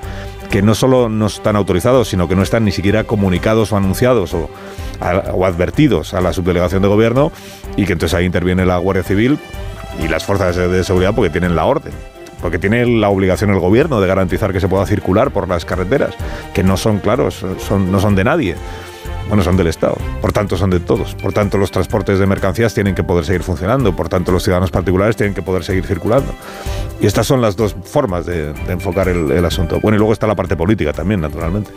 que 0.52 0.62
no 0.62 0.76
solo 0.76 1.10
no 1.10 1.28
están 1.28 1.56
autorizados, 1.56 2.10
sino 2.10 2.28
que 2.28 2.36
no 2.36 2.42
están 2.42 2.66
ni 2.66 2.72
siquiera 2.72 3.06
comunicados 3.06 3.72
o 3.72 3.78
anunciados 3.78 4.34
o 4.34 4.50
advertidos 5.46 6.14
a 6.14 6.22
la 6.22 6.34
subdelegación 6.34 6.82
de 6.82 6.88
gobierno 6.88 7.32
y 7.76 7.86
que 7.86 7.94
entonces 7.94 8.18
ahí 8.18 8.26
interviene 8.26 8.66
la 8.66 8.78
Guardia 8.78 9.04
Civil 9.04 9.38
y 10.00 10.08
las 10.08 10.26
fuerzas 10.26 10.56
de 10.56 10.84
seguridad 10.84 11.14
porque 11.14 11.30
tienen 11.30 11.56
la 11.56 11.66
orden. 11.66 11.93
Porque 12.41 12.60
tiene 12.60 12.86
la 12.86 13.10
obligación 13.10 13.50
el 13.50 13.60
gobierno 13.60 14.00
de 14.00 14.08
garantizar 14.08 14.54
que 14.54 14.60
se 14.60 14.68
pueda 14.68 14.86
circular 14.86 15.32
por 15.32 15.48
las 15.48 15.66
carreteras, 15.66 16.14
que 16.54 16.62
no 16.64 16.78
son 16.78 17.00
claros, 17.00 17.43
son, 17.58 17.91
no 17.91 18.00
son 18.00 18.16
de 18.16 18.24
nadie 18.24 18.56
bueno, 19.28 19.44
son 19.44 19.58
del 19.58 19.68
Estado, 19.68 19.98
por 20.22 20.32
tanto 20.32 20.58
son 20.58 20.70
de 20.70 20.80
todos, 20.80 21.16
por 21.16 21.34
tanto 21.34 21.58
los 21.58 21.72
transportes 21.72 22.20
de 22.20 22.26
mercancías 22.26 22.74
tienen 22.74 22.96
que 22.96 23.04
poder 23.04 23.26
seguir 23.26 23.44
funcionando, 23.44 23.96
por 23.96 24.08
tanto 24.10 24.32
los 24.32 24.44
ciudadanos 24.44 24.72
particulares 24.72 25.16
tienen 25.16 25.34
que 25.34 25.42
poder 25.42 25.64
seguir 25.64 25.86
circulando. 25.86 26.34
Y 27.00 27.06
estas 27.06 27.28
son 27.28 27.42
las 27.42 27.56
dos 27.56 27.76
formas 27.84 28.26
de, 28.26 28.54
enfocar 28.70 29.08
el, 29.08 29.46
asunto. 29.46 29.80
Bueno, 29.82 29.98
y 29.98 30.00
luego 30.00 30.14
está 30.14 30.26
la 30.26 30.36
parte 30.36 30.56
política 30.56 30.94
también, 30.94 31.22
naturalmente, 31.22 31.72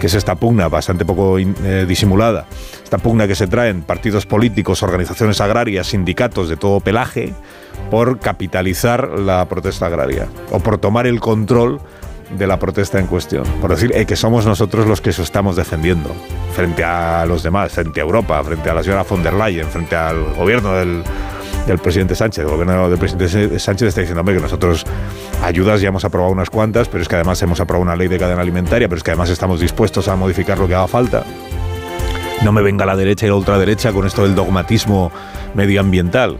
que 0.00 0.06
es 0.06 0.14
esta 0.14 0.34
pugna 0.34 0.68
bastante 0.68 1.04
poco 1.04 1.38
eh, 1.38 1.84
disimulada, 1.86 2.46
esta 2.82 2.98
pugna 2.98 3.28
que 3.28 3.34
se 3.34 3.46
traen 3.46 3.82
partidos 3.82 4.26
políticos, 4.26 4.82
organizaciones 4.82 5.40
agrarias, 5.40 5.88
sindicatos 5.88 6.48
de 6.48 6.56
todo 6.56 6.80
pelaje, 6.80 7.34
por 7.90 8.18
capitalizar 8.18 9.18
la 9.18 9.46
protesta 9.48 9.86
agraria 9.86 10.28
o 10.50 10.58
por 10.60 10.78
tomar 10.78 11.06
el 11.06 11.20
control 11.20 11.80
de 12.30 12.46
la 12.46 12.58
protesta 12.58 12.98
en 12.98 13.06
cuestión. 13.06 13.44
Por 13.60 13.70
decir 13.70 13.92
eh, 13.94 14.06
que 14.06 14.16
somos 14.16 14.46
nosotros 14.46 14.86
los 14.86 15.00
que 15.00 15.10
eso 15.10 15.22
estamos 15.22 15.56
defendiendo 15.56 16.14
frente 16.54 16.84
a 16.84 17.24
los 17.26 17.42
demás, 17.42 17.72
frente 17.72 18.00
a 18.00 18.04
Europa, 18.04 18.42
frente 18.42 18.70
a 18.70 18.74
la 18.74 18.82
señora 18.82 19.02
von 19.02 19.22
der 19.22 19.34
Leyen, 19.34 19.66
frente 19.66 19.96
al 19.96 20.34
gobierno 20.34 20.74
del, 20.74 21.02
presidente 21.82 22.14
Sánchez. 22.14 22.44
El 22.44 22.50
gobierno 22.50 22.88
del 22.88 22.98
presidente 22.98 23.58
Sánchez 23.58 23.88
está 23.88 24.00
diciendo, 24.00 24.24
que 24.24 24.40
nosotros 24.40 24.84
ayudas 25.42 25.80
ya 25.80 25.88
hemos 25.88 26.04
aprobado 26.04 26.32
unas 26.32 26.50
cuantas, 26.50 26.88
pero 26.88 27.02
es 27.02 27.08
que 27.08 27.16
además 27.16 27.40
hemos 27.42 27.60
aprobado 27.60 27.82
una 27.82 27.96
ley 27.96 28.08
de 28.08 28.18
cadena 28.18 28.42
alimentaria, 28.42 28.88
pero 28.88 28.98
es 28.98 29.02
que 29.02 29.10
además 29.10 29.30
estamos 29.30 29.60
dispuestos 29.60 30.08
a 30.08 30.16
modificar 30.16 30.58
lo 30.58 30.68
que 30.68 30.74
haga 30.74 30.88
falta. 30.88 31.24
No 32.42 32.52
me 32.52 32.62
venga 32.62 32.84
la 32.84 32.96
derecha 32.96 33.26
y 33.26 33.28
la 33.30 33.36
ultraderecha 33.36 33.92
con 33.92 34.06
esto 34.06 34.22
del 34.22 34.34
dogmatismo 34.34 35.10
medioambiental 35.54 36.38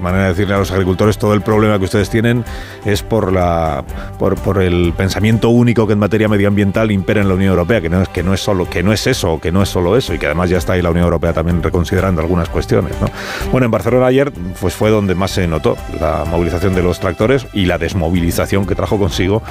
manera 0.00 0.24
de 0.24 0.28
decirle 0.30 0.54
a 0.54 0.58
los 0.58 0.70
agricultores 0.70 1.18
todo 1.18 1.34
el 1.34 1.42
problema 1.42 1.78
que 1.78 1.84
ustedes 1.84 2.10
tienen 2.10 2.44
es 2.84 3.02
por 3.02 3.32
la 3.32 3.84
por, 4.18 4.36
por, 4.36 4.62
el 4.62 4.92
pensamiento 4.96 5.48
único 5.50 5.86
que 5.86 5.92
en 5.92 5.98
materia 5.98 6.28
medioambiental 6.28 6.90
impera 6.90 7.20
en 7.20 7.28
la 7.28 7.34
Unión 7.34 7.50
Europea, 7.50 7.80
que 7.80 7.88
no 7.88 8.02
es 8.02 8.08
que 8.08 8.22
no 8.22 8.34
es 8.34 8.40
solo 8.40 8.68
que 8.68 8.82
no 8.82 8.92
es 8.92 9.06
eso, 9.06 9.40
que 9.40 9.52
no 9.52 9.62
es 9.62 9.68
solo 9.68 9.96
eso 9.96 10.14
y 10.14 10.18
que 10.18 10.26
además 10.26 10.50
ya 10.50 10.58
está 10.58 10.74
ahí 10.74 10.82
la 10.82 10.90
Unión 10.90 11.04
Europea 11.04 11.32
también 11.32 11.62
reconsiderando 11.62 12.20
algunas 12.20 12.48
cuestiones, 12.48 12.92
¿no? 13.00 13.08
Bueno, 13.52 13.66
en 13.66 13.70
Barcelona 13.70 14.06
ayer 14.06 14.32
pues 14.60 14.74
fue 14.74 14.90
donde 14.90 15.14
más 15.14 15.30
se 15.30 15.46
notó 15.46 15.76
la 16.00 16.24
movilización 16.28 16.74
de 16.74 16.82
los 16.82 17.00
tractores 17.00 17.46
y 17.52 17.66
la 17.66 17.78
desmovilización 17.78 18.66
que 18.66 18.74
trajo 18.74 18.98
consigo 18.98 19.42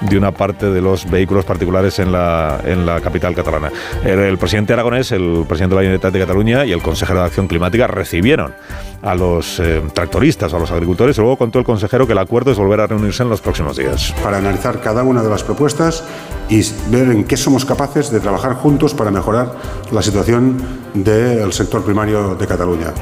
de 0.00 0.16
una 0.16 0.32
parte 0.32 0.70
de 0.70 0.80
los 0.80 1.08
vehículos 1.10 1.44
particulares 1.44 1.98
en 1.98 2.12
la 2.12 2.60
en 2.64 2.86
la 2.86 3.00
capital 3.00 3.34
catalana. 3.34 3.70
El, 4.04 4.18
el 4.20 4.38
presidente 4.38 4.72
aragonés, 4.72 5.12
el 5.12 5.44
presidente 5.48 5.74
de 5.74 5.76
la 5.76 5.82
Generalitat 5.82 6.12
de 6.12 6.20
Cataluña 6.20 6.64
y 6.64 6.72
el 6.72 6.82
consejero 6.82 7.20
de 7.20 7.26
Acción 7.26 7.48
Climática 7.48 7.86
recibieron 7.86 8.54
a 9.02 9.14
los 9.14 9.60
eh, 9.60 9.82
tractoristas, 9.94 10.52
a 10.52 10.58
los 10.58 10.70
agricultores. 10.70 11.16
Y 11.16 11.20
luego 11.20 11.38
contó 11.38 11.58
el 11.58 11.64
consejero 11.64 12.06
que 12.06 12.12
el 12.12 12.18
acuerdo 12.18 12.52
es 12.52 12.58
volver 12.58 12.80
a 12.80 12.86
reunirse 12.86 13.22
en 13.22 13.30
los 13.30 13.40
próximos 13.40 13.76
días. 13.76 14.14
Para 14.22 14.38
analizar 14.38 14.80
cada 14.80 15.02
una 15.02 15.22
de 15.22 15.30
las 15.30 15.42
propuestas 15.42 16.04
y 16.48 16.62
ver 16.90 17.08
en 17.10 17.24
qué 17.24 17.36
somos 17.36 17.64
capaces 17.64 18.10
de 18.10 18.20
trabajar 18.20 18.54
juntos 18.54 18.92
para 18.92 19.10
mejorar 19.10 19.54
la 19.90 20.02
situación 20.02 20.58
del 20.92 21.52
sector 21.52 21.82
primario 21.82 22.34
de 22.34 22.46
Cataluña. 22.46 22.92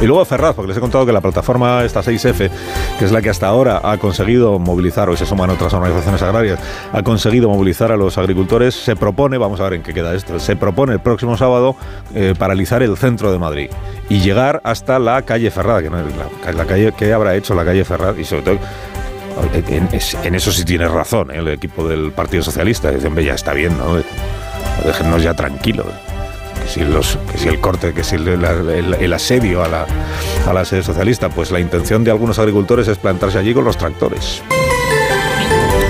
Y 0.00 0.06
luego 0.06 0.24
Ferraz, 0.24 0.54
porque 0.54 0.68
les 0.68 0.76
he 0.78 0.80
contado 0.80 1.04
que 1.04 1.12
la 1.12 1.20
plataforma 1.20 1.84
esta 1.84 2.00
6F, 2.00 2.50
que 2.98 3.04
es 3.04 3.12
la 3.12 3.20
que 3.20 3.28
hasta 3.28 3.46
ahora 3.46 3.82
ha 3.84 3.98
conseguido 3.98 4.58
movilizar, 4.58 5.10
o 5.10 5.16
se 5.16 5.26
suman 5.26 5.50
otras 5.50 5.74
organizaciones 5.74 6.22
agrarias, 6.22 6.58
ha 6.92 7.02
conseguido 7.02 7.50
movilizar 7.50 7.92
a 7.92 7.98
los 7.98 8.16
agricultores, 8.16 8.74
se 8.74 8.96
propone, 8.96 9.36
vamos 9.36 9.60
a 9.60 9.64
ver 9.64 9.74
en 9.74 9.82
qué 9.82 9.92
queda 9.92 10.14
esto, 10.14 10.40
se 10.40 10.56
propone 10.56 10.94
el 10.94 11.00
próximo 11.00 11.36
sábado 11.36 11.76
eh, 12.14 12.34
paralizar 12.38 12.82
el 12.82 12.96
centro 12.96 13.30
de 13.30 13.38
Madrid 13.38 13.70
y 14.08 14.20
llegar 14.20 14.62
hasta 14.64 14.98
la 14.98 15.20
calle 15.22 15.50
Ferraz, 15.50 15.82
que 15.82 15.90
no 15.90 15.98
la, 15.98 16.52
la 16.52 16.64
calle 16.64 16.92
que 16.92 17.12
habrá 17.12 17.36
hecho 17.36 17.54
la 17.54 17.64
calle 17.64 17.84
Ferraz 17.84 18.18
y 18.18 18.24
sobre 18.24 18.42
todo 18.42 18.58
en, 20.24 20.34
eso 20.34 20.50
sí 20.50 20.64
tiene 20.64 20.88
razón 20.88 21.30
¿eh? 21.30 21.38
el 21.38 21.48
equipo 21.48 21.86
del 21.86 22.12
Partido 22.12 22.42
Socialista. 22.42 22.90
Dicen, 22.90 23.14
ya 23.16 23.34
está 23.34 23.52
bien, 23.52 23.76
¿no? 23.76 24.02
Déjennos 24.84 25.22
ya 25.22 25.34
tranquilos 25.34 25.86
si, 26.70 26.80
el 27.48 27.60
corte, 27.60 27.92
que 27.92 28.04
si 28.04 28.16
el, 28.16 29.12
asedio 29.12 29.62
a 29.62 29.68
la, 29.68 29.86
a 30.46 30.52
la 30.52 30.64
sede 30.64 30.82
socialista, 30.82 31.28
pues 31.28 31.50
la 31.50 31.60
intención 31.60 32.04
de 32.04 32.10
algunos 32.10 32.38
agricultores 32.38 32.88
es 32.88 32.98
plantarse 32.98 33.38
allí 33.38 33.52
con 33.52 33.64
los 33.64 33.76
tractores. 33.76 34.42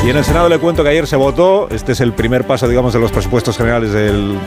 Y 0.05 0.09
en 0.09 0.17
el 0.17 0.25
Senado 0.25 0.49
le 0.49 0.59
cuento 0.59 0.83
que 0.83 0.89
ayer 0.89 1.07
se 1.07 1.17
votó, 1.17 1.69
este 1.71 1.93
es 1.93 2.01
el 2.01 2.15
primer 2.15 2.47
paso, 2.47 2.67
digamos, 2.67 2.95
de 2.95 2.99
los 2.99 3.13
presupuestos 3.13 3.59
generales 3.59 3.93
del, 3.93 4.39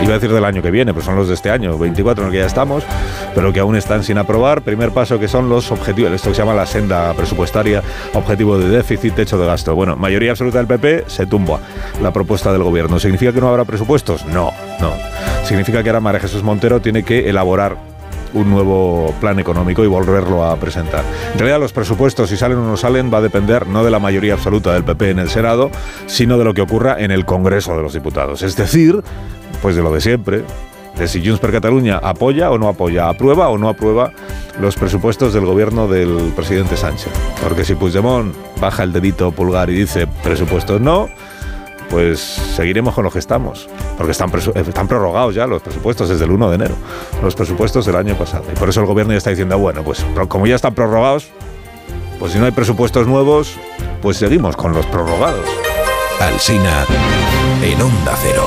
iba 0.00 0.12
a 0.12 0.14
decir 0.14 0.32
del 0.32 0.44
año 0.44 0.62
que 0.62 0.70
viene, 0.70 0.92
pero 0.94 1.04
son 1.04 1.16
los 1.16 1.28
de 1.28 1.34
este 1.34 1.50
año, 1.50 1.76
24 1.76 2.22
en 2.22 2.28
el 2.28 2.32
que 2.32 2.38
ya 2.38 2.46
estamos, 2.46 2.84
pero 3.34 3.52
que 3.52 3.60
aún 3.60 3.76
están 3.76 4.04
sin 4.04 4.18
aprobar. 4.18 4.62
Primer 4.62 4.90
paso 4.92 5.18
que 5.18 5.28
son 5.28 5.48
los 5.48 5.70
objetivos, 5.70 6.12
esto 6.12 6.32
se 6.32 6.38
llama 6.38 6.54
la 6.54 6.66
senda 6.66 7.12
presupuestaria, 7.14 7.82
objetivo 8.14 8.58
de 8.58 8.68
déficit, 8.68 9.14
techo 9.14 9.38
de 9.38 9.46
gasto. 9.46 9.74
Bueno, 9.74 9.96
mayoría 9.96 10.30
absoluta 10.30 10.58
del 10.58 10.66
PP 10.66 11.04
se 11.08 11.26
tumba 11.26 11.60
la 12.00 12.12
propuesta 12.12 12.52
del 12.52 12.62
gobierno. 12.62 12.98
¿Significa 12.98 13.32
que 13.32 13.40
no 13.40 13.48
habrá 13.48 13.64
presupuestos? 13.64 14.24
No, 14.26 14.52
no. 14.80 14.92
Significa 15.44 15.82
que 15.82 15.88
ahora 15.88 16.00
María 16.00 16.20
Jesús 16.20 16.42
Montero 16.42 16.80
tiene 16.80 17.02
que 17.02 17.28
elaborar 17.28 17.76
un 18.34 18.50
nuevo 18.50 19.14
plan 19.20 19.38
económico 19.38 19.84
y 19.84 19.86
volverlo 19.86 20.44
a 20.44 20.56
presentar. 20.56 21.04
En 21.32 21.38
realidad 21.38 21.60
los 21.60 21.72
presupuestos, 21.72 22.30
si 22.30 22.36
salen 22.36 22.58
o 22.58 22.64
no 22.66 22.76
salen, 22.76 23.12
va 23.12 23.18
a 23.18 23.20
depender 23.20 23.66
no 23.66 23.84
de 23.84 23.90
la 23.90 23.98
mayoría 23.98 24.34
absoluta 24.34 24.72
del 24.72 24.84
PP 24.84 25.10
en 25.10 25.18
el 25.18 25.28
Senado, 25.28 25.70
sino 26.06 26.38
de 26.38 26.44
lo 26.44 26.54
que 26.54 26.62
ocurra 26.62 26.96
en 26.98 27.10
el 27.10 27.24
Congreso 27.24 27.76
de 27.76 27.82
los 27.82 27.92
Diputados. 27.92 28.42
Es 28.42 28.56
decir, 28.56 29.02
pues 29.60 29.76
de 29.76 29.82
lo 29.82 29.92
de 29.92 30.00
siempre, 30.00 30.44
de 30.96 31.08
si 31.08 31.24
Junts 31.24 31.40
per 31.40 31.52
Catalunya 31.52 31.98
apoya 31.98 32.50
o 32.50 32.58
no 32.58 32.68
apoya, 32.68 33.08
aprueba 33.08 33.48
o 33.48 33.58
no 33.58 33.68
aprueba 33.68 34.12
los 34.60 34.76
presupuestos 34.76 35.32
del 35.32 35.46
gobierno 35.46 35.88
del 35.88 36.32
presidente 36.36 36.76
Sánchez. 36.76 37.12
Porque 37.42 37.64
si 37.64 37.74
Puigdemont 37.74 38.34
baja 38.60 38.82
el 38.82 38.92
dedito 38.92 39.32
pulgar 39.32 39.70
y 39.70 39.74
dice 39.74 40.06
presupuestos 40.22 40.80
no, 40.80 41.08
pues 41.92 42.20
seguiremos 42.20 42.94
con 42.94 43.04
lo 43.04 43.10
que 43.10 43.18
estamos, 43.18 43.68
porque 43.98 44.12
están, 44.12 44.32
están 44.54 44.88
prorrogados 44.88 45.34
ya 45.34 45.46
los 45.46 45.60
presupuestos 45.60 46.08
desde 46.08 46.24
el 46.24 46.30
1 46.30 46.48
de 46.48 46.54
enero, 46.54 46.74
los 47.22 47.34
presupuestos 47.34 47.84
del 47.84 47.96
año 47.96 48.16
pasado. 48.16 48.44
Y 48.50 48.58
por 48.58 48.70
eso 48.70 48.80
el 48.80 48.86
gobierno 48.86 49.12
ya 49.12 49.18
está 49.18 49.28
diciendo, 49.28 49.58
bueno, 49.58 49.84
pues 49.84 50.02
como 50.28 50.46
ya 50.46 50.54
están 50.54 50.74
prorrogados, 50.74 51.28
pues 52.18 52.32
si 52.32 52.38
no 52.38 52.46
hay 52.46 52.52
presupuestos 52.52 53.06
nuevos, 53.06 53.58
pues 54.00 54.16
seguimos 54.16 54.56
con 54.56 54.72
los 54.72 54.86
prorrogados. 54.86 55.46
Alsina 56.18 56.86
en 57.62 57.80
Onda 57.80 58.14
Cero. 58.20 58.44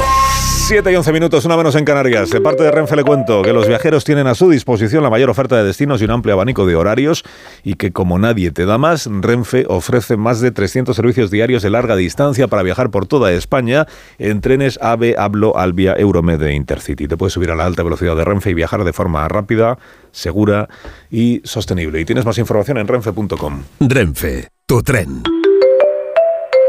7 0.67 0.91
y 0.91 0.95
11 0.95 1.13
minutos, 1.13 1.45
una 1.45 1.55
menos 1.55 1.75
en 1.75 1.85
Canarias. 1.85 2.31
De 2.31 2.41
parte 2.41 2.63
de 2.63 2.71
Renfe 2.71 2.95
le 2.95 3.03
cuento 3.03 3.43
que 3.43 3.53
los 3.53 3.67
viajeros 3.67 4.03
tienen 4.03 4.25
a 4.25 4.35
su 4.35 4.49
disposición 4.49 5.03
la 5.03 5.09
mayor 5.09 5.29
oferta 5.29 5.55
de 5.55 5.63
destinos 5.63 6.01
y 6.01 6.05
un 6.05 6.11
amplio 6.11 6.33
abanico 6.33 6.65
de 6.65 6.75
horarios 6.75 7.23
y 7.63 7.75
que 7.75 7.91
como 7.91 8.17
nadie 8.17 8.51
te 8.51 8.65
da 8.65 8.77
más, 8.77 9.07
Renfe 9.09 9.65
ofrece 9.69 10.17
más 10.17 10.41
de 10.41 10.51
300 10.51 10.95
servicios 10.95 11.29
diarios 11.29 11.61
de 11.61 11.69
larga 11.69 11.95
distancia 11.95 12.47
para 12.47 12.63
viajar 12.63 12.89
por 12.89 13.05
toda 13.05 13.31
España 13.31 13.85
en 14.17 14.41
trenes 14.41 14.79
AVE, 14.81 15.15
Hablo, 15.17 15.55
Albia, 15.55 15.93
Euromed 15.97 16.41
e 16.41 16.53
Intercity. 16.53 17.07
Te 17.07 17.15
puedes 17.15 17.33
subir 17.33 17.51
a 17.51 17.55
la 17.55 17.65
alta 17.65 17.83
velocidad 17.83 18.15
de 18.15 18.25
Renfe 18.25 18.49
y 18.49 18.53
viajar 18.55 18.83
de 18.83 18.91
forma 18.91 19.27
rápida, 19.27 19.77
segura 20.11 20.67
y 21.11 21.41
sostenible. 21.43 22.01
Y 22.01 22.05
tienes 22.05 22.25
más 22.25 22.39
información 22.39 22.79
en 22.79 22.87
renfe.com. 22.87 23.61
Renfe, 23.79 24.49
tu 24.65 24.81
tren. 24.81 25.21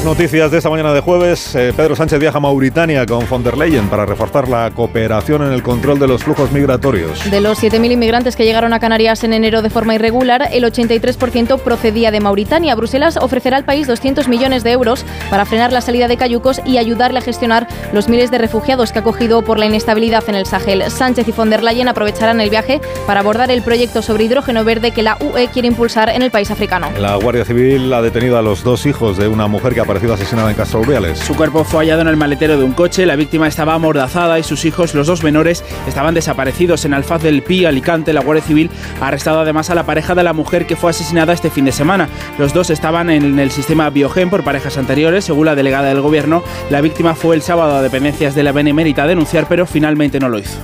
Otras 0.00 0.16
noticias 0.16 0.50
de 0.50 0.56
esta 0.56 0.70
mañana 0.70 0.94
de 0.94 1.00
jueves. 1.00 1.54
eh, 1.54 1.74
Pedro 1.76 1.94
Sánchez 1.94 2.18
viaja 2.18 2.38
a 2.38 2.40
Mauritania 2.40 3.04
con 3.04 3.28
von 3.28 3.44
der 3.44 3.58
Leyen 3.58 3.86
para 3.90 4.06
reforzar 4.06 4.48
la 4.48 4.70
cooperación 4.70 5.42
en 5.42 5.52
el 5.52 5.62
control 5.62 5.98
de 5.98 6.06
los 6.06 6.24
flujos 6.24 6.50
migratorios. 6.52 7.30
De 7.30 7.42
los 7.42 7.62
7.000 7.62 7.92
inmigrantes 7.92 8.34
que 8.34 8.46
llegaron 8.46 8.72
a 8.72 8.80
Canarias 8.80 9.24
en 9.24 9.34
enero 9.34 9.60
de 9.60 9.68
forma 9.68 9.94
irregular, 9.94 10.48
el 10.52 10.64
83% 10.64 11.60
procedía 11.60 12.10
de 12.10 12.18
Mauritania. 12.20 12.74
Bruselas 12.76 13.18
ofrecerá 13.18 13.58
al 13.58 13.66
país 13.66 13.86
200 13.88 14.26
millones 14.26 14.64
de 14.64 14.70
euros 14.70 15.04
para 15.28 15.44
frenar 15.44 15.70
la 15.70 15.82
salida 15.82 16.08
de 16.08 16.16
cayucos 16.16 16.62
y 16.64 16.78
ayudarle 16.78 17.18
a 17.18 17.22
gestionar 17.22 17.68
los 17.92 18.08
miles 18.08 18.30
de 18.30 18.38
refugiados 18.38 18.92
que 18.92 19.00
ha 19.00 19.02
acogido 19.02 19.42
por 19.42 19.58
la 19.58 19.66
inestabilidad 19.66 20.24
en 20.28 20.34
el 20.34 20.46
Sahel. 20.46 20.90
Sánchez 20.90 21.28
y 21.28 21.32
von 21.32 21.50
der 21.50 21.62
Leyen 21.62 21.88
aprovecharán 21.88 22.40
el 22.40 22.48
viaje 22.48 22.80
para 23.06 23.20
abordar 23.20 23.50
el 23.50 23.60
proyecto 23.60 24.00
sobre 24.00 24.24
hidrógeno 24.24 24.64
verde 24.64 24.92
que 24.92 25.02
la 25.02 25.18
UE 25.20 25.48
quiere 25.48 25.68
impulsar 25.68 26.08
en 26.08 26.22
el 26.22 26.30
país 26.30 26.50
africano. 26.50 26.88
La 26.98 27.16
Guardia 27.16 27.44
Civil 27.44 27.92
ha 27.92 28.00
detenido 28.00 28.38
a 28.38 28.42
los 28.42 28.64
dos 28.64 28.86
hijos 28.86 29.18
de 29.18 29.28
una 29.28 29.46
mujer 29.46 29.74
que 29.74 29.89
asesinada 29.90 30.50
en 30.50 30.56
Castro 30.56 30.80
Urdiales. 30.80 31.18
Su 31.18 31.34
cuerpo 31.34 31.64
fue 31.64 31.84
hallado 31.84 32.02
en 32.02 32.08
el 32.08 32.16
maletero 32.16 32.56
de 32.56 32.64
un 32.64 32.72
coche, 32.72 33.06
la 33.06 33.16
víctima 33.16 33.48
estaba 33.48 33.74
amordazada 33.74 34.38
y 34.38 34.42
sus 34.42 34.64
hijos, 34.64 34.94
los 34.94 35.06
dos 35.06 35.22
menores, 35.22 35.64
estaban 35.86 36.14
desaparecidos 36.14 36.84
en 36.84 36.94
Alfaz 36.94 37.22
del 37.22 37.42
Pi, 37.42 37.64
Alicante. 37.64 38.12
La 38.12 38.22
Guardia 38.22 38.44
Civil 38.44 38.70
ha 39.00 39.08
arrestado 39.08 39.40
además 39.40 39.70
a 39.70 39.74
la 39.74 39.84
pareja 39.84 40.14
de 40.14 40.22
la 40.22 40.32
mujer 40.32 40.66
que 40.66 40.76
fue 40.76 40.90
asesinada 40.90 41.32
este 41.32 41.50
fin 41.50 41.64
de 41.64 41.72
semana. 41.72 42.08
Los 42.38 42.54
dos 42.54 42.70
estaban 42.70 43.10
en 43.10 43.38
el 43.38 43.50
sistema 43.50 43.90
Biogen 43.90 44.30
por 44.30 44.44
parejas 44.44 44.78
anteriores, 44.78 45.24
según 45.24 45.46
la 45.46 45.54
delegada 45.54 45.88
del 45.88 46.00
gobierno. 46.00 46.42
La 46.70 46.80
víctima 46.80 47.14
fue 47.14 47.34
el 47.34 47.42
sábado 47.42 47.76
a 47.76 47.82
dependencias 47.82 48.34
de 48.34 48.42
la 48.42 48.52
Benemérita 48.52 49.02
a 49.02 49.06
denunciar, 49.06 49.46
pero 49.48 49.66
finalmente 49.66 50.20
no 50.20 50.28
lo 50.28 50.38
hizo. 50.38 50.58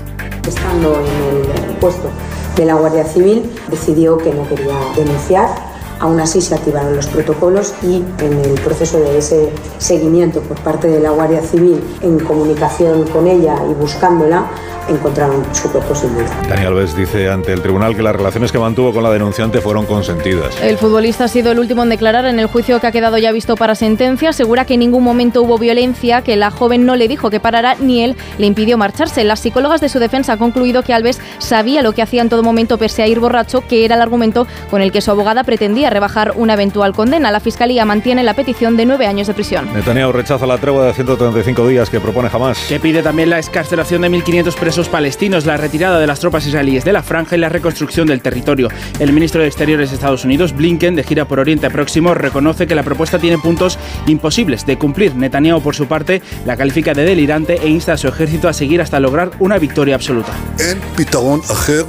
Estando 0.47 1.01
en 1.01 1.65
el 1.65 1.77
puesto 1.77 2.11
de 2.57 2.65
la 2.65 2.75
Guardia 2.75 3.05
Civil, 3.05 3.51
decidió 3.69 4.17
que 4.19 4.33
no 4.33 4.49
quería 4.49 4.75
denunciar. 4.97 5.76
Aún 6.01 6.21
así 6.21 6.41
se 6.41 6.55
activaron 6.55 6.95
los 6.95 7.07
protocolos 7.07 7.75
y 7.83 8.05
en 8.21 8.39
el 8.45 8.55
proceso 8.61 9.01
de 9.01 9.19
ese 9.19 9.51
seguimiento 9.79 10.41
por 10.41 10.59
parte 10.61 10.89
de 10.89 11.01
la 11.01 11.11
Guardia 11.11 11.41
Civil 11.43 11.83
en 12.03 12.19
comunicación 12.21 13.07
con 13.09 13.27
ella 13.27 13.57
y 13.71 13.75
buscándola, 13.75 14.47
encontraron 14.89 15.45
su 15.53 15.71
cuerpo 15.71 15.95
sin 15.95 16.15
vida. 16.15 16.31
Dani 16.49 16.67
Alves 16.67 16.97
dice 16.97 17.29
ante 17.29 17.53
el 17.53 17.61
tribunal 17.61 17.97
que 17.97 18.03
las 18.03 18.15
relaciones 18.15 18.53
que 18.53 18.59
mantuvo 18.59 18.93
con 18.93 19.03
la 19.03 19.11
denunciante 19.11 19.61
fueron 19.61 19.87
consentidas. 19.87 20.61
El 20.63 20.79
futbolista 20.79 21.25
ha 21.25 21.29
sido 21.29 21.53
el 21.53 21.59
último 21.59 21.83
en 21.83 21.89
declarar 21.89 22.25
en 22.27 22.39
el 22.39 22.47
juicio 22.47 22.81
que 22.81 22.87
ha 22.87 22.93
quedado 22.93 23.19
ya 23.19 23.33
visto 23.33 23.57
para 23.57 23.75
sentencia. 23.75 24.31
Asegura 24.31 24.65
que 24.65 24.75
en 24.75 24.81
ningún 24.81 25.03
momento 25.03 25.43
hubo 25.43 25.59
violencia, 25.59 26.23
que 26.23 26.37
la 26.37 26.51
joven 26.51 26.87
no 26.87 26.97
le 26.97 27.09
dijo 27.09 27.31
que 27.31 27.41
parara 27.41 27.77
ni 27.81 28.05
él 28.05 28.17
le 28.39 28.47
impidió 28.47 28.79
marcharse. 28.79 29.25
Las 29.25 29.41
psicólogas 29.41 29.81
de 29.81 29.89
su 29.89 29.99
defensa 29.99 30.35
han 30.35 30.39
concluido 30.39 30.83
que 30.83 30.95
Alves 30.95 31.21
sabía 31.39 31.83
lo 31.83 31.93
que 31.93 32.03
hacía 32.03 32.23
en 32.23 32.29
todo 32.29 32.43
momento 32.43 32.79
pese 32.79 33.03
a 33.03 33.07
ir 33.07 33.21
borracho, 33.21 33.63
que 33.67 33.85
era 33.85 33.97
el 33.97 34.03
argumento 34.03 34.47
con 34.71 34.83
el 34.83 34.93
que 34.93 35.01
su 35.01 35.11
abogada 35.11 35.45
pretendía 35.45 35.86
rebajar 35.91 36.33
una 36.37 36.55
eventual 36.55 36.93
condena. 36.93 37.31
La 37.31 37.41
fiscalía 37.41 37.85
mantiene 37.85 38.23
la 38.23 38.35
petición 38.35 38.77
de 38.77 38.87
nueve 38.87 39.07
años 39.07 39.27
de 39.27 39.35
prisión. 39.35 39.73
Netanyahu 39.73 40.13
rechaza 40.13 40.47
la 40.47 40.59
tregua 40.59 40.87
de 40.87 40.95
135 40.95 41.67
días 41.69 41.91
que 41.91 42.01
propone 42.01 42.29
Hamas. 42.33 42.59
Que 42.69 42.81
pide 42.81 43.03
también 43.03 43.31
la 43.31 43.39
excarcelación 43.39 44.03
de 44.03 44.11
1.500 44.11 44.55
presos 44.55 44.89
palestinos, 44.89 45.47
la 45.47 45.57
retirada 45.57 45.99
de 45.99 46.07
las 46.07 46.21
tropas 46.21 46.47
israelíes 46.47 46.85
de 46.85 46.93
la 46.93 47.03
franja 47.03 47.37
y 47.37 47.39
la 47.39 47.49
reconstrucción 47.49 48.07
del 48.07 48.21
territorio. 48.21 48.69
El 48.99 49.13
ministro 49.13 49.41
de 49.41 49.49
Exteriores 49.49 49.91
de 49.91 49.97
Estados 49.97 50.25
Unidos, 50.25 50.55
Blinken, 50.55 50.97
de 50.97 51.05
gira 51.05 51.27
por 51.27 51.41
Oriente 51.41 51.71
Próximo, 51.71 52.15
reconoce 52.15 52.67
que 52.67 52.75
la 52.75 52.83
propuesta 52.83 53.19
tiene 53.19 53.39
puntos 53.39 53.79
imposibles 54.07 54.67
de 54.67 54.79
cumplir. 54.79 55.15
Netanyahu, 55.15 55.61
por 55.61 55.75
su 55.75 55.87
parte, 55.87 56.23
la 56.45 56.57
califica 56.57 56.95
de 56.95 57.05
delirante 57.05 57.59
e 57.63 57.69
insta 57.69 57.95
a 57.95 57.97
su 57.97 58.09
ejército 58.09 58.49
a 58.49 58.53
seguir 58.53 58.81
hasta 58.81 59.01
lograr 59.01 59.31
una 59.39 59.59
victoria 59.59 59.95
absoluta. 59.95 60.33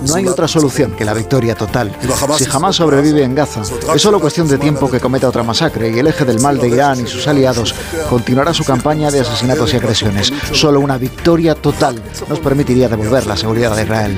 No 0.07 0.15
hay 0.15 0.27
otra 0.27 0.47
solución 0.47 0.91
que 0.91 1.05
la 1.05 1.13
victoria 1.13 1.55
total. 1.55 1.91
Si 2.37 2.45
jamás 2.45 2.75
sobrevive 2.75 3.23
en 3.23 3.35
Gaza, 3.35 3.63
es 3.95 4.01
solo 4.01 4.19
cuestión 4.19 4.47
de 4.47 4.57
tiempo 4.57 4.89
que 4.89 4.99
cometa 4.99 5.27
otra 5.27 5.43
masacre 5.43 5.89
y 5.89 5.99
el 5.99 6.07
eje 6.07 6.25
del 6.25 6.39
mal 6.39 6.57
de 6.57 6.67
Irán 6.67 6.99
y 7.01 7.07
sus 7.07 7.27
aliados 7.27 7.73
continuará 8.09 8.53
su 8.53 8.63
campaña 8.63 9.11
de 9.11 9.21
asesinatos 9.21 9.73
y 9.73 9.77
agresiones. 9.77 10.31
Solo 10.51 10.79
una 10.79 10.97
victoria 10.97 11.55
total 11.55 12.01
nos 12.27 12.39
permitiría 12.39 12.89
devolver 12.89 13.25
la 13.25 13.37
seguridad 13.37 13.75
de 13.75 13.83
Israel. 13.83 14.17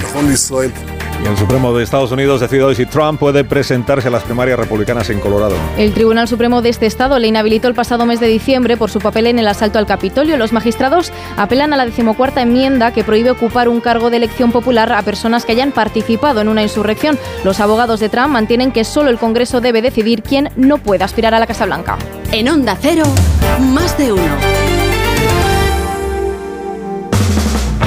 Y 1.24 1.28
el 1.28 1.38
Supremo 1.38 1.74
de 1.74 1.84
Estados 1.84 2.12
Unidos 2.12 2.40
decide 2.40 2.64
hoy 2.64 2.76
si 2.76 2.86
Trump 2.86 3.20
puede 3.20 3.44
presentarse 3.44 4.08
a 4.08 4.12
las 4.12 4.24
primarias 4.24 4.58
republicanas 4.58 5.10
en 5.10 5.20
Colorado. 5.20 5.56
El 5.78 5.94
Tribunal 5.94 6.28
Supremo 6.28 6.62
de 6.62 6.70
este 6.70 6.86
estado 6.86 7.20
le 7.20 7.28
inhabilitó 7.28 7.68
el 7.68 7.74
pasado 7.74 8.06
mes 8.06 8.20
de 8.20 8.28
diciembre 8.28 8.78
por 8.78 8.90
su 8.90 9.00
papel 9.00 9.28
en 9.28 9.38
el 9.38 9.48
asalto 9.48 9.80
al 9.80 9.86
Capitolio. 9.86 10.38
Los 10.38 10.54
magistrados 10.54 11.12
apelan 11.36 11.74
a 11.74 11.78
la 11.78 11.86
decimocuarta 11.86 12.42
enmienda 12.42 12.94
que 12.94 13.04
prohíbe 13.04 13.32
ocupar 13.32 13.68
un 13.68 13.82
cargo 13.82 14.10
de 14.10 14.18
elección 14.18 14.52
popular 14.52 14.92
a 14.94 15.02
personas 15.02 15.46
que 15.46 15.52
hayan 15.52 15.72
participado 15.72 16.42
en 16.42 16.48
una 16.48 16.64
insurrección. 16.64 17.18
Los 17.44 17.60
abogados 17.60 18.00
de 18.00 18.10
Trump 18.10 18.30
mantienen 18.30 18.72
que 18.72 18.86
solo 18.86 19.10
el 19.10 19.18
Congreso 19.18 19.60
debe 19.60 19.82
decidir 19.82 20.24
quién 20.24 20.50
no 20.56 20.78
puede 20.78 21.04
aspirar 21.04 21.34
a 21.34 21.40
la 21.40 21.48
Casa 21.48 21.66
Blanca. 21.66 21.98
En 22.32 22.48
Onda 22.48 22.78
Cero, 22.80 23.04
más 23.74 23.98
de 23.98 24.14
uno. 24.14 24.59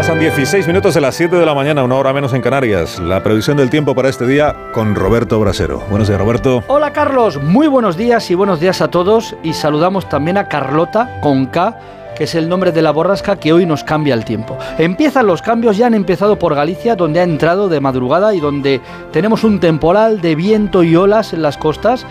Pasan 0.00 0.18
16 0.18 0.66
minutos 0.66 0.94
de 0.94 1.02
las 1.02 1.14
7 1.14 1.36
de 1.36 1.44
la 1.44 1.54
mañana, 1.54 1.84
una 1.84 1.96
hora 1.96 2.14
menos 2.14 2.32
en 2.32 2.40
Canarias. 2.40 2.98
La 2.98 3.22
previsión 3.22 3.58
del 3.58 3.68
tiempo 3.68 3.94
para 3.94 4.08
este 4.08 4.26
día 4.26 4.56
con 4.72 4.94
Roberto 4.94 5.38
Brasero. 5.38 5.80
Buenos 5.90 6.08
días, 6.08 6.18
Roberto. 6.18 6.64
Hola, 6.68 6.94
Carlos. 6.94 7.38
Muy 7.42 7.66
buenos 7.66 7.98
días 7.98 8.30
y 8.30 8.34
buenos 8.34 8.60
días 8.60 8.80
a 8.80 8.88
todos. 8.88 9.36
Y 9.42 9.52
saludamos 9.52 10.08
también 10.08 10.38
a 10.38 10.48
Carlota 10.48 11.20
con 11.20 11.44
K 11.44 11.78
que 12.16 12.24
es 12.24 12.34
el 12.34 12.50
nombre 12.50 12.70
de 12.70 12.82
la 12.82 12.90
borrasca 12.90 13.36
que 13.36 13.50
hoy 13.52 13.64
nos 13.64 13.82
cambia 13.82 14.12
el 14.12 14.26
tiempo. 14.26 14.58
Empiezan 14.76 15.26
los 15.26 15.40
cambios, 15.40 15.78
ya 15.78 15.86
han 15.86 15.94
empezado 15.94 16.38
por 16.38 16.54
Galicia, 16.54 16.94
donde 16.94 17.20
ha 17.20 17.22
entrado 17.22 17.70
de 17.70 17.80
madrugada 17.80 18.34
y 18.34 18.40
donde 18.40 18.82
tenemos 19.10 19.42
un 19.42 19.58
temporal 19.58 20.20
de 20.20 20.34
viento 20.34 20.82
y 20.82 20.96
olas 20.96 21.32
en 21.32 21.40
las 21.40 21.56
costas 21.56 22.04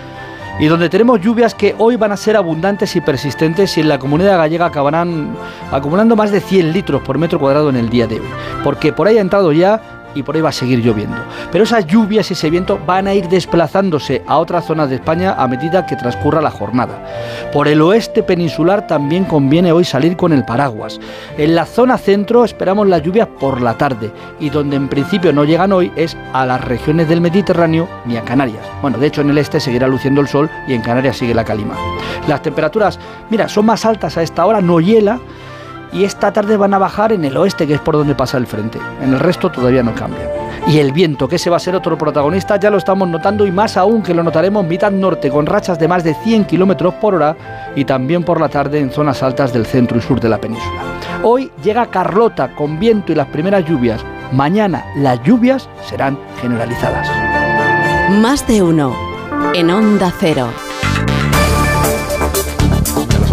y 0.60 0.68
donde 0.68 0.90
tenemos 0.90 1.22
lluvias 1.22 1.56
que 1.56 1.74
hoy 1.78 1.96
van 1.96 2.12
a 2.12 2.18
ser 2.18 2.36
abundantes 2.36 2.96
y 2.96 3.02
persistentes 3.02 3.78
y 3.78 3.82
en 3.82 3.88
la 3.88 3.98
comunidad 3.98 4.38
gallega 4.38 4.66
acabarán 4.66 5.36
acumulando 5.72 6.18
más 6.18 6.32
de 6.32 6.42
100 6.42 6.74
litros 6.74 7.02
por 7.02 7.18
metro 7.18 7.40
cuadrado 7.40 7.70
en 7.70 7.78
el 7.78 7.90
día 7.90 8.08
de 8.08 8.20
hoy. 8.20 8.28
Porque 8.64 8.92
por 8.92 9.08
ahí 9.08 9.18
ha 9.18 9.22
entrado 9.22 9.54
ya 9.54 9.99
y 10.16 10.24
por 10.24 10.36
ahí 10.36 10.42
va 10.42 10.50
a 10.50 10.54
seguir 10.54 10.80
lloviendo. 10.80 11.18
Pero 11.52 11.64
esas 11.64 11.86
lluvias 11.86 12.30
y 12.30 12.34
ese 12.34 12.50
viento 12.50 12.80
van 12.86 13.08
a 13.08 13.14
ir 13.14 13.28
desplazándose 13.28 14.22
a 14.28 14.38
otras 14.38 14.66
zonas 14.66 14.90
de 14.90 14.96
España 14.96 15.36
a 15.38 15.48
medida 15.48 15.86
que 15.86 15.96
transcurra 15.96 16.42
la 16.42 16.52
jornada. 16.52 17.04
Por 17.52 17.68
el 17.68 17.82
oeste 17.82 18.24
peninsular 18.24 18.88
también 18.88 19.26
conviene 19.26 19.72
hoy 19.72 19.86
salir 19.86 20.16
con 20.16 20.34
el 20.34 20.46
paraguas. 20.46 21.00
En 21.38 21.56
la 21.56 21.66
zona 21.66 21.98
centro 21.98 22.46
esperamos 22.46 22.88
las 22.88 23.02
lluvias 23.02 23.28
por 23.40 23.62
la 23.62 23.78
tarde 23.78 24.12
y 24.40 24.50
donde 24.50 24.76
en 24.76 24.88
principio 24.88 25.34
no 25.34 25.44
llegan 25.44 25.72
hoy 25.72 25.92
es 25.96 26.18
a 26.34 26.46
las 26.46 26.64
regiones 26.64 27.08
del 27.08 27.22
Mediterráneo 27.22 27.88
ni 28.06 28.18
a 28.18 28.24
Canarias. 28.24 28.66
Bueno, 28.82 28.98
de 28.98 29.08
hecho 29.08 29.22
en 29.22 29.30
el 29.30 29.38
este 29.38 29.60
seguirá 29.60 29.88
luciendo 29.88 30.22
el 30.22 30.28
sol 30.28 30.50
y 30.68 30.74
en 30.74 30.82
Canarias 30.82 31.18
sigue 31.18 31.34
la 31.34 31.46
calima. 31.46 31.76
Las 32.28 32.42
temperaturas, 32.42 33.00
mira, 33.30 33.48
son 33.48 33.66
más 33.66 33.86
altas 33.86 34.18
a 34.18 34.24
esta 34.24 34.46
hora, 34.46 34.62
no 34.62 34.80
hiela 34.80 35.20
y 35.92 36.04
esta 36.04 36.32
tarde 36.32 36.58
van 36.58 36.74
a 36.74 36.78
bajar 36.78 37.12
en 37.12 37.26
el 37.26 37.36
oeste, 37.38 37.68
que 37.68 37.76
es 37.76 37.80
por 37.80 37.96
donde 37.96 38.16
pasa 38.16 38.38
el 38.38 38.48
frente. 38.48 38.80
En 39.02 39.14
el 39.14 39.20
resto 39.20 39.50
todavía 39.52 39.84
no 39.84 39.94
cambia. 39.96 40.30
Y 40.68 40.80
el 40.80 40.92
viento, 40.92 41.28
que 41.28 41.38
ese 41.38 41.50
va 41.50 41.58
a 41.58 41.60
ser 41.60 41.76
otro 41.76 41.98
protagonista, 41.98 42.58
ya 42.58 42.70
lo 42.70 42.78
estamos 42.78 43.08
notando 43.08 43.46
y 43.48 43.52
más 43.52 43.78
aún 43.78 44.04
que 44.04 44.14
lo 44.14 44.24
notaremos 44.24 44.66
mitad 44.66 44.92
norte 44.92 45.30
con 45.30 45.46
rachas 45.46 45.80
de 45.80 45.88
más 45.88 46.04
de 46.04 46.14
100 46.14 46.46
kilómetros 46.46 46.94
por 46.96 47.16
hora 47.16 47.36
y 47.76 47.86
también 47.86 48.24
por 48.24 48.40
la 48.40 48.50
tarde 48.50 48.80
en 48.80 48.92
zonas 48.92 49.24
altas 49.24 49.52
del 49.52 49.66
centro 49.66 49.98
y 49.98 50.02
sur 50.02 50.20
de 50.20 50.30
la 50.30 50.38
península. 50.38 50.82
Hoy 51.24 51.52
llega 51.64 51.88
Carlota 51.88 52.54
con 52.56 52.80
viento 52.80 53.12
y 53.12 53.16
las 53.16 53.28
primeras 53.28 53.66
lluvias. 53.66 54.04
Mañana 54.32 54.86
las 54.98 55.22
lluvias 55.24 55.68
serán 55.88 56.20
generalizadas. 56.40 57.10
Más 58.22 58.48
de 58.48 58.62
uno 58.62 58.96
en 59.54 59.72
Onda 59.72 60.14
Cero 60.20 60.50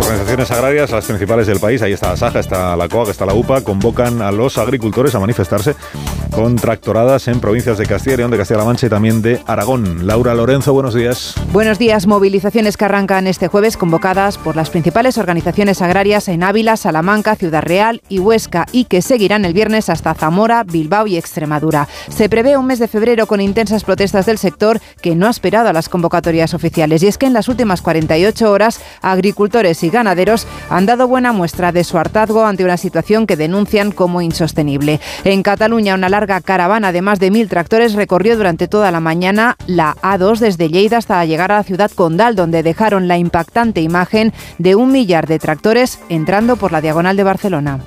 organizaciones 0.06 0.50
agrarias, 0.52 0.90
las 0.92 1.04
principales 1.04 1.48
del 1.48 1.58
país, 1.58 1.82
ahí 1.82 1.92
está 1.92 2.10
la 2.10 2.16
Saja, 2.16 2.38
está 2.38 2.76
la 2.76 2.88
COAG, 2.88 3.10
está 3.10 3.26
la 3.26 3.34
UPA, 3.34 3.62
convocan 3.62 4.22
a 4.22 4.30
los 4.30 4.56
agricultores 4.56 5.14
a 5.16 5.18
manifestarse 5.18 5.74
con 6.30 6.56
tractoradas 6.56 7.28
en 7.28 7.40
provincias 7.40 7.78
de 7.78 7.86
Castilla 7.86 8.14
y 8.14 8.16
León, 8.18 8.30
de 8.30 8.36
Castilla-La 8.36 8.66
Mancha 8.66 8.86
y 8.86 8.90
también 8.90 9.22
de 9.22 9.40
Aragón. 9.46 10.06
Laura 10.06 10.34
Lorenzo, 10.34 10.72
buenos 10.72 10.94
días. 10.94 11.34
Buenos 11.50 11.78
días. 11.78 12.06
Movilizaciones 12.06 12.76
que 12.76 12.84
arrancan 12.84 13.26
este 13.26 13.48
jueves 13.48 13.76
convocadas 13.76 14.38
por 14.38 14.54
las 14.54 14.70
principales 14.70 15.18
organizaciones 15.18 15.80
agrarias 15.82 16.28
en 16.28 16.42
Ávila, 16.42 16.76
Salamanca, 16.76 17.36
Ciudad 17.36 17.62
Real 17.62 18.02
y 18.08 18.18
Huesca 18.18 18.66
y 18.70 18.84
que 18.84 19.02
seguirán 19.02 19.44
el 19.44 19.54
viernes 19.54 19.88
hasta 19.88 20.14
Zamora, 20.14 20.62
Bilbao 20.62 21.06
y 21.06 21.16
Extremadura. 21.16 21.88
Se 22.10 22.28
prevé 22.28 22.56
un 22.56 22.66
mes 22.66 22.78
de 22.78 22.88
febrero 22.88 23.26
con 23.26 23.40
intensas 23.40 23.82
protestas 23.82 24.26
del 24.26 24.38
sector 24.38 24.80
que 25.00 25.14
no 25.14 25.26
ha 25.26 25.30
esperado 25.30 25.68
a 25.68 25.72
las 25.72 25.88
convocatorias 25.88 26.54
oficiales 26.54 27.02
y 27.02 27.06
es 27.06 27.18
que 27.18 27.26
en 27.26 27.32
las 27.32 27.48
últimas 27.48 27.82
48 27.82 28.52
horas 28.52 28.80
agricultores 29.00 29.82
y 29.82 29.88
ganaderos 29.97 30.47
han 30.68 30.86
dado 30.86 31.09
buena 31.09 31.32
muestra 31.32 31.73
de 31.73 31.82
su 31.82 31.97
hartazgo 31.98 32.44
ante 32.44 32.64
una 32.64 32.77
situación 32.77 33.27
que 33.27 33.36
denuncian 33.36 33.93
como 33.93 34.20
insostenible. 34.20 35.01
En 35.24 35.43
Cataluña, 35.43 35.94
una 35.94 36.10
larga 36.10 36.40
caravana 36.40 36.93
de 36.93 37.02
más 37.02 37.18
de 37.18 37.31
mil 37.31 37.48
tractores 37.48 37.94
recorrió 37.94 38.36
durante 38.36 38.68
toda 38.68 38.90
la 38.90 39.01
mañana 39.01 39.56
la 39.66 39.97
A2 40.02 40.39
desde 40.39 40.68
Lleida 40.68 40.98
hasta 40.98 41.24
llegar 41.24 41.51
a 41.51 41.56
la 41.56 41.62
ciudad 41.62 41.90
condal, 41.90 42.36
donde 42.36 42.62
dejaron 42.62 43.09
la 43.09 43.16
impactante 43.16 43.81
imagen 43.81 44.32
de 44.59 44.74
un 44.74 44.93
millar 44.93 45.27
de 45.27 45.39
tractores 45.39 45.98
entrando 46.10 46.56
por 46.56 46.73
la 46.73 46.82
diagonal 46.82 47.16
de 47.16 47.24
Barcelona. 47.24 47.81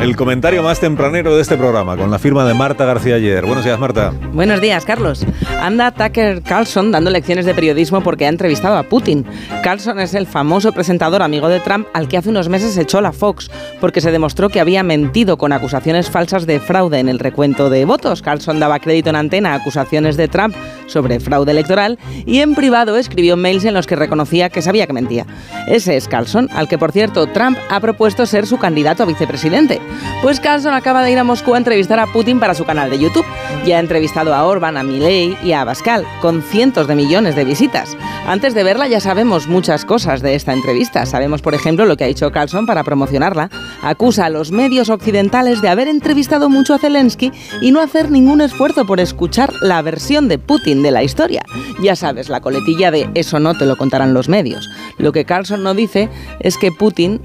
El 0.00 0.16
comentario 0.16 0.62
más 0.62 0.80
tempranero 0.80 1.36
de 1.36 1.42
este 1.42 1.58
programa, 1.58 1.98
con 1.98 2.10
la 2.10 2.18
firma 2.18 2.46
de 2.46 2.54
Marta 2.54 2.86
García 2.86 3.16
ayer. 3.16 3.44
Buenos 3.44 3.62
días, 3.62 3.78
Marta. 3.78 4.12
Buenos 4.32 4.60
días, 4.60 4.86
Carlos. 4.86 5.26
Anda 5.60 5.90
Tucker 5.90 6.42
Carlson 6.42 6.90
dando 6.90 7.10
lecciones 7.10 7.44
de 7.44 7.54
periodismo 7.54 8.00
porque 8.00 8.24
ha 8.24 8.30
entrevistado 8.30 8.78
a 8.78 8.84
Putin. 8.84 9.26
Carlson 9.62 10.00
es 10.00 10.14
el 10.14 10.26
famoso 10.26 10.72
presentador 10.72 11.22
amigo 11.22 11.48
de 11.48 11.60
Trump 11.60 11.86
al 11.92 12.08
que 12.08 12.16
hace 12.16 12.30
unos 12.30 12.48
meses 12.48 12.76
echó 12.78 13.02
la 13.02 13.12
Fox 13.12 13.50
porque 13.80 14.00
se 14.00 14.10
demostró 14.10 14.48
que 14.48 14.60
había 14.60 14.82
mentido 14.82 15.36
con 15.36 15.52
acusaciones 15.52 16.08
falsas 16.08 16.46
de 16.46 16.58
fraude 16.58 16.98
en 16.98 17.10
el 17.10 17.18
recuento 17.18 17.68
de 17.68 17.84
votos. 17.84 18.22
Carlson 18.22 18.60
daba 18.60 18.78
crédito 18.78 19.10
en 19.10 19.16
antena 19.16 19.52
a 19.52 19.56
acusaciones 19.56 20.16
de 20.16 20.28
Trump 20.28 20.54
sobre 20.86 21.20
fraude 21.20 21.52
electoral 21.52 21.98
y 22.24 22.38
en 22.38 22.54
privado 22.54 22.96
escribió 22.96 23.36
mails 23.36 23.66
en 23.66 23.74
los 23.74 23.86
que 23.86 23.96
reconocía 23.96 24.48
que 24.48 24.62
sabía 24.62 24.86
que 24.86 24.94
mentía. 24.94 25.26
Ese 25.66 25.96
es 25.96 26.08
Carlson, 26.08 26.48
al 26.54 26.66
que 26.66 26.78
por 26.78 26.92
cierto 26.92 27.26
Trump 27.26 27.58
ha 27.68 27.80
propuesto 27.80 28.24
ser 28.24 28.46
su 28.46 28.58
candidato 28.58 29.02
a 29.02 29.06
vicepresidente 29.18 29.80
pues 30.22 30.40
Carlson 30.40 30.74
acaba 30.74 31.02
de 31.02 31.12
ir 31.12 31.18
a 31.18 31.24
Moscú 31.24 31.54
a 31.54 31.58
entrevistar 31.58 32.00
a 32.00 32.06
Putin 32.06 32.40
para 32.40 32.54
su 32.54 32.64
canal 32.64 32.90
de 32.90 32.98
YouTube. 32.98 33.24
Ya 33.64 33.76
ha 33.76 33.80
entrevistado 33.80 34.34
a 34.34 34.44
Orban, 34.44 34.76
a 34.76 34.82
Milei 34.82 35.36
y 35.44 35.52
a 35.52 35.60
Abascal, 35.60 36.04
con 36.20 36.42
cientos 36.42 36.88
de 36.88 36.96
millones 36.96 37.36
de 37.36 37.44
visitas. 37.44 37.96
Antes 38.26 38.52
de 38.52 38.64
verla 38.64 38.88
ya 38.88 39.00
sabemos 39.00 39.46
muchas 39.46 39.84
cosas 39.84 40.20
de 40.20 40.34
esta 40.34 40.52
entrevista. 40.52 41.06
Sabemos, 41.06 41.40
por 41.40 41.54
ejemplo, 41.54 41.86
lo 41.86 41.96
que 41.96 42.04
ha 42.04 42.08
hecho 42.08 42.32
Carlson 42.32 42.66
para 42.66 42.82
promocionarla. 42.82 43.48
Acusa 43.82 44.26
a 44.26 44.30
los 44.30 44.50
medios 44.50 44.88
occidentales 44.88 45.62
de 45.62 45.68
haber 45.68 45.86
entrevistado 45.86 46.50
mucho 46.50 46.74
a 46.74 46.78
Zelensky 46.78 47.30
y 47.60 47.70
no 47.70 47.80
hacer 47.80 48.10
ningún 48.10 48.40
esfuerzo 48.40 48.86
por 48.86 48.98
escuchar 48.98 49.52
la 49.62 49.80
versión 49.82 50.26
de 50.26 50.38
Putin 50.38 50.82
de 50.82 50.90
la 50.90 51.04
historia. 51.04 51.42
Ya 51.80 51.94
sabes, 51.94 52.28
la 52.28 52.40
coletilla 52.40 52.90
de 52.90 53.08
eso 53.14 53.38
no 53.38 53.56
te 53.56 53.66
lo 53.66 53.76
contarán 53.76 54.14
los 54.14 54.28
medios. 54.28 54.68
Lo 54.98 55.12
que 55.12 55.24
Carlson 55.24 55.62
no 55.62 55.74
dice 55.74 56.08
es 56.40 56.58
que 56.58 56.72
Putin 56.72 57.20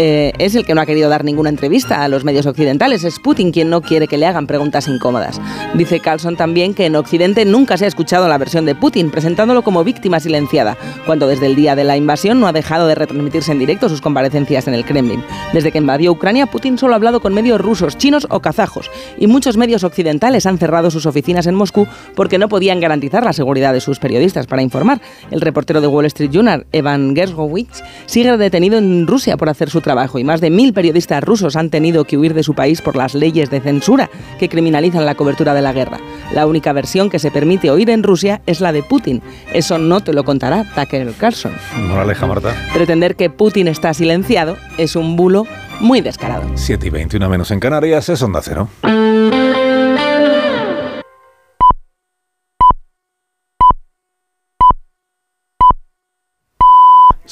eh, 0.00 0.32
es 0.38 0.54
el 0.54 0.64
que 0.64 0.76
no 0.76 0.80
ha 0.80 0.86
querido 0.86 1.10
dar 1.10 1.24
ninguna 1.24 1.50
entrevista 1.50 2.04
a 2.04 2.08
los 2.08 2.22
medios 2.22 2.46
occidentales. 2.46 3.02
Es 3.02 3.18
Putin 3.18 3.50
quien 3.50 3.68
no 3.68 3.80
quiere 3.80 4.06
que 4.06 4.16
le 4.16 4.26
hagan 4.26 4.46
preguntas 4.46 4.86
incómodas. 4.86 5.40
Dice 5.74 5.98
Carlson 5.98 6.36
también 6.36 6.72
que 6.72 6.86
en 6.86 6.94
Occidente 6.94 7.44
nunca 7.44 7.76
se 7.76 7.84
ha 7.84 7.88
escuchado 7.88 8.28
la 8.28 8.38
versión 8.38 8.64
de 8.64 8.76
Putin, 8.76 9.10
presentándolo 9.10 9.62
como 9.62 9.82
víctima 9.82 10.20
silenciada, 10.20 10.76
cuando 11.04 11.26
desde 11.26 11.46
el 11.46 11.56
día 11.56 11.74
de 11.74 11.82
la 11.82 11.96
invasión 11.96 12.38
no 12.38 12.46
ha 12.46 12.52
dejado 12.52 12.86
de 12.86 12.94
retransmitirse 12.94 13.50
en 13.50 13.58
directo 13.58 13.88
sus 13.88 14.00
comparecencias 14.00 14.68
en 14.68 14.74
el 14.74 14.84
Kremlin. 14.84 15.24
Desde 15.52 15.72
que 15.72 15.78
invadió 15.78 16.12
Ucrania, 16.12 16.46
Putin 16.46 16.78
solo 16.78 16.92
ha 16.92 16.96
hablado 16.96 17.18
con 17.18 17.34
medios 17.34 17.60
rusos, 17.60 17.98
chinos 17.98 18.28
o 18.30 18.38
kazajos, 18.38 18.92
y 19.18 19.26
muchos 19.26 19.56
medios 19.56 19.82
occidentales 19.82 20.46
han 20.46 20.58
cerrado 20.58 20.92
sus 20.92 21.06
oficinas 21.06 21.48
en 21.48 21.56
Moscú 21.56 21.88
porque 22.14 22.38
no 22.38 22.48
podían 22.48 22.78
garantizar 22.78 23.24
la 23.24 23.32
seguridad 23.32 23.72
de 23.72 23.80
sus 23.80 23.98
periodistas 23.98 24.46
para 24.46 24.62
informar. 24.62 25.00
El 25.32 25.40
reportero 25.40 25.80
de 25.80 25.88
Wall 25.88 26.06
Street 26.06 26.30
Journal, 26.30 26.66
Evan 26.70 27.16
Gershowitz, 27.16 27.82
sigue 28.06 28.36
detenido 28.36 28.78
en 28.78 29.08
Rusia 29.08 29.36
por 29.36 29.48
hacer 29.48 29.70
su 29.70 29.80
trabajo 29.88 30.18
y 30.18 30.24
más 30.24 30.42
de 30.42 30.50
mil 30.50 30.74
periodistas 30.74 31.24
rusos 31.24 31.56
han 31.56 31.70
tenido 31.70 32.04
que 32.04 32.18
huir 32.18 32.34
de 32.34 32.42
su 32.42 32.52
país 32.52 32.82
por 32.82 32.94
las 32.94 33.14
leyes 33.14 33.48
de 33.48 33.62
censura 33.62 34.10
que 34.38 34.50
criminalizan 34.50 35.06
la 35.06 35.14
cobertura 35.14 35.54
de 35.54 35.62
la 35.62 35.72
guerra. 35.72 35.98
La 36.34 36.46
única 36.46 36.74
versión 36.74 37.08
que 37.08 37.18
se 37.18 37.30
permite 37.30 37.70
oír 37.70 37.88
en 37.88 38.02
Rusia 38.02 38.42
es 38.44 38.60
la 38.60 38.70
de 38.70 38.82
Putin. 38.82 39.22
Eso 39.54 39.78
no 39.78 40.02
te 40.02 40.12
lo 40.12 40.24
contará 40.24 40.66
Tucker 40.74 41.10
Carlson. 41.14 41.52
Moraleja, 41.88 42.26
Marta. 42.26 42.54
Pretender 42.74 43.16
que 43.16 43.30
Putin 43.30 43.66
está 43.66 43.94
silenciado 43.94 44.58
es 44.76 44.94
un 44.94 45.16
bulo 45.16 45.46
muy 45.80 46.02
descarado. 46.02 46.44
7 46.54 46.86
y 46.86 46.90
21 46.90 47.30
menos 47.30 47.50
en 47.50 47.60
Canarias 47.60 48.10
es 48.10 48.20
Onda 48.20 48.42
Cero. 48.42 48.68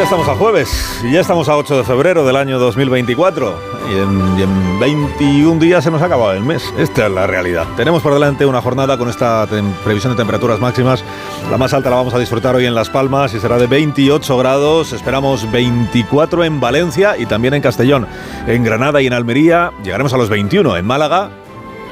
Ya 0.00 0.04
estamos 0.04 0.28
a 0.28 0.34
jueves 0.34 1.02
y 1.04 1.12
ya 1.12 1.20
estamos 1.20 1.46
a 1.50 1.58
8 1.58 1.76
de 1.76 1.84
febrero 1.84 2.24
del 2.24 2.36
año 2.36 2.58
2024 2.58 3.54
y 3.90 3.98
en, 3.98 4.38
y 4.38 4.42
en 4.42 4.80
21 4.80 5.60
días 5.60 5.84
se 5.84 5.90
nos 5.90 6.00
ha 6.00 6.06
acabado 6.06 6.32
el 6.32 6.42
mes. 6.42 6.72
Esta 6.78 7.04
es 7.04 7.12
la 7.12 7.26
realidad. 7.26 7.66
Tenemos 7.76 8.02
por 8.02 8.14
delante 8.14 8.46
una 8.46 8.62
jornada 8.62 8.96
con 8.96 9.10
esta 9.10 9.46
previsión 9.84 10.14
de 10.14 10.16
temperaturas 10.16 10.58
máximas. 10.58 11.04
La 11.50 11.58
más 11.58 11.74
alta 11.74 11.90
la 11.90 11.96
vamos 11.96 12.14
a 12.14 12.18
disfrutar 12.18 12.56
hoy 12.56 12.64
en 12.64 12.74
Las 12.74 12.88
Palmas 12.88 13.34
y 13.34 13.40
será 13.40 13.58
de 13.58 13.66
28 13.66 14.38
grados. 14.38 14.94
Esperamos 14.94 15.50
24 15.52 16.44
en 16.44 16.60
Valencia 16.60 17.18
y 17.18 17.26
también 17.26 17.52
en 17.52 17.60
Castellón. 17.60 18.06
En 18.46 18.64
Granada 18.64 19.02
y 19.02 19.06
en 19.06 19.12
Almería 19.12 19.70
llegaremos 19.84 20.14
a 20.14 20.16
los 20.16 20.30
21. 20.30 20.78
En 20.78 20.86
Málaga, 20.86 21.28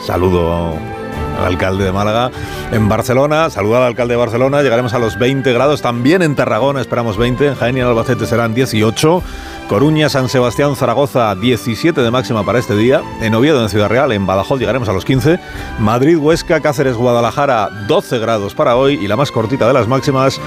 saludo 0.00 0.78
al 0.78 0.97
alcalde 1.38 1.84
de 1.84 1.92
Málaga. 1.92 2.30
En 2.72 2.88
Barcelona, 2.88 3.50
saludar 3.50 3.82
al 3.82 3.88
alcalde 3.88 4.14
de 4.14 4.18
Barcelona, 4.18 4.62
llegaremos 4.62 4.94
a 4.94 4.98
los 4.98 5.18
20 5.18 5.52
grados. 5.52 5.82
También 5.82 6.22
en 6.22 6.34
Tarragona 6.34 6.80
esperamos 6.80 7.16
20, 7.16 7.46
en 7.46 7.54
Jaén 7.54 7.76
y 7.76 7.80
en 7.80 7.86
Albacete 7.86 8.26
serán 8.26 8.54
18. 8.54 9.22
Coruña, 9.68 10.08
San 10.08 10.28
Sebastián, 10.28 10.76
Zaragoza, 10.76 11.34
17 11.34 12.00
de 12.00 12.10
máxima 12.10 12.44
para 12.44 12.58
este 12.58 12.74
día. 12.74 13.02
En 13.20 13.34
Oviedo, 13.34 13.62
en 13.62 13.68
Ciudad 13.68 13.88
Real, 13.88 14.12
en 14.12 14.26
Badajoz 14.26 14.58
llegaremos 14.58 14.88
a 14.88 14.92
los 14.92 15.04
15. 15.04 15.38
Madrid, 15.78 16.16
Huesca, 16.16 16.60
Cáceres, 16.60 16.96
Guadalajara, 16.96 17.68
12 17.86 18.18
grados 18.18 18.54
para 18.54 18.76
hoy. 18.76 18.94
Y 18.94 19.08
la 19.08 19.16
más 19.16 19.30
cortita 19.30 19.66
de 19.66 19.74
las 19.74 19.88
máximas 19.88 20.40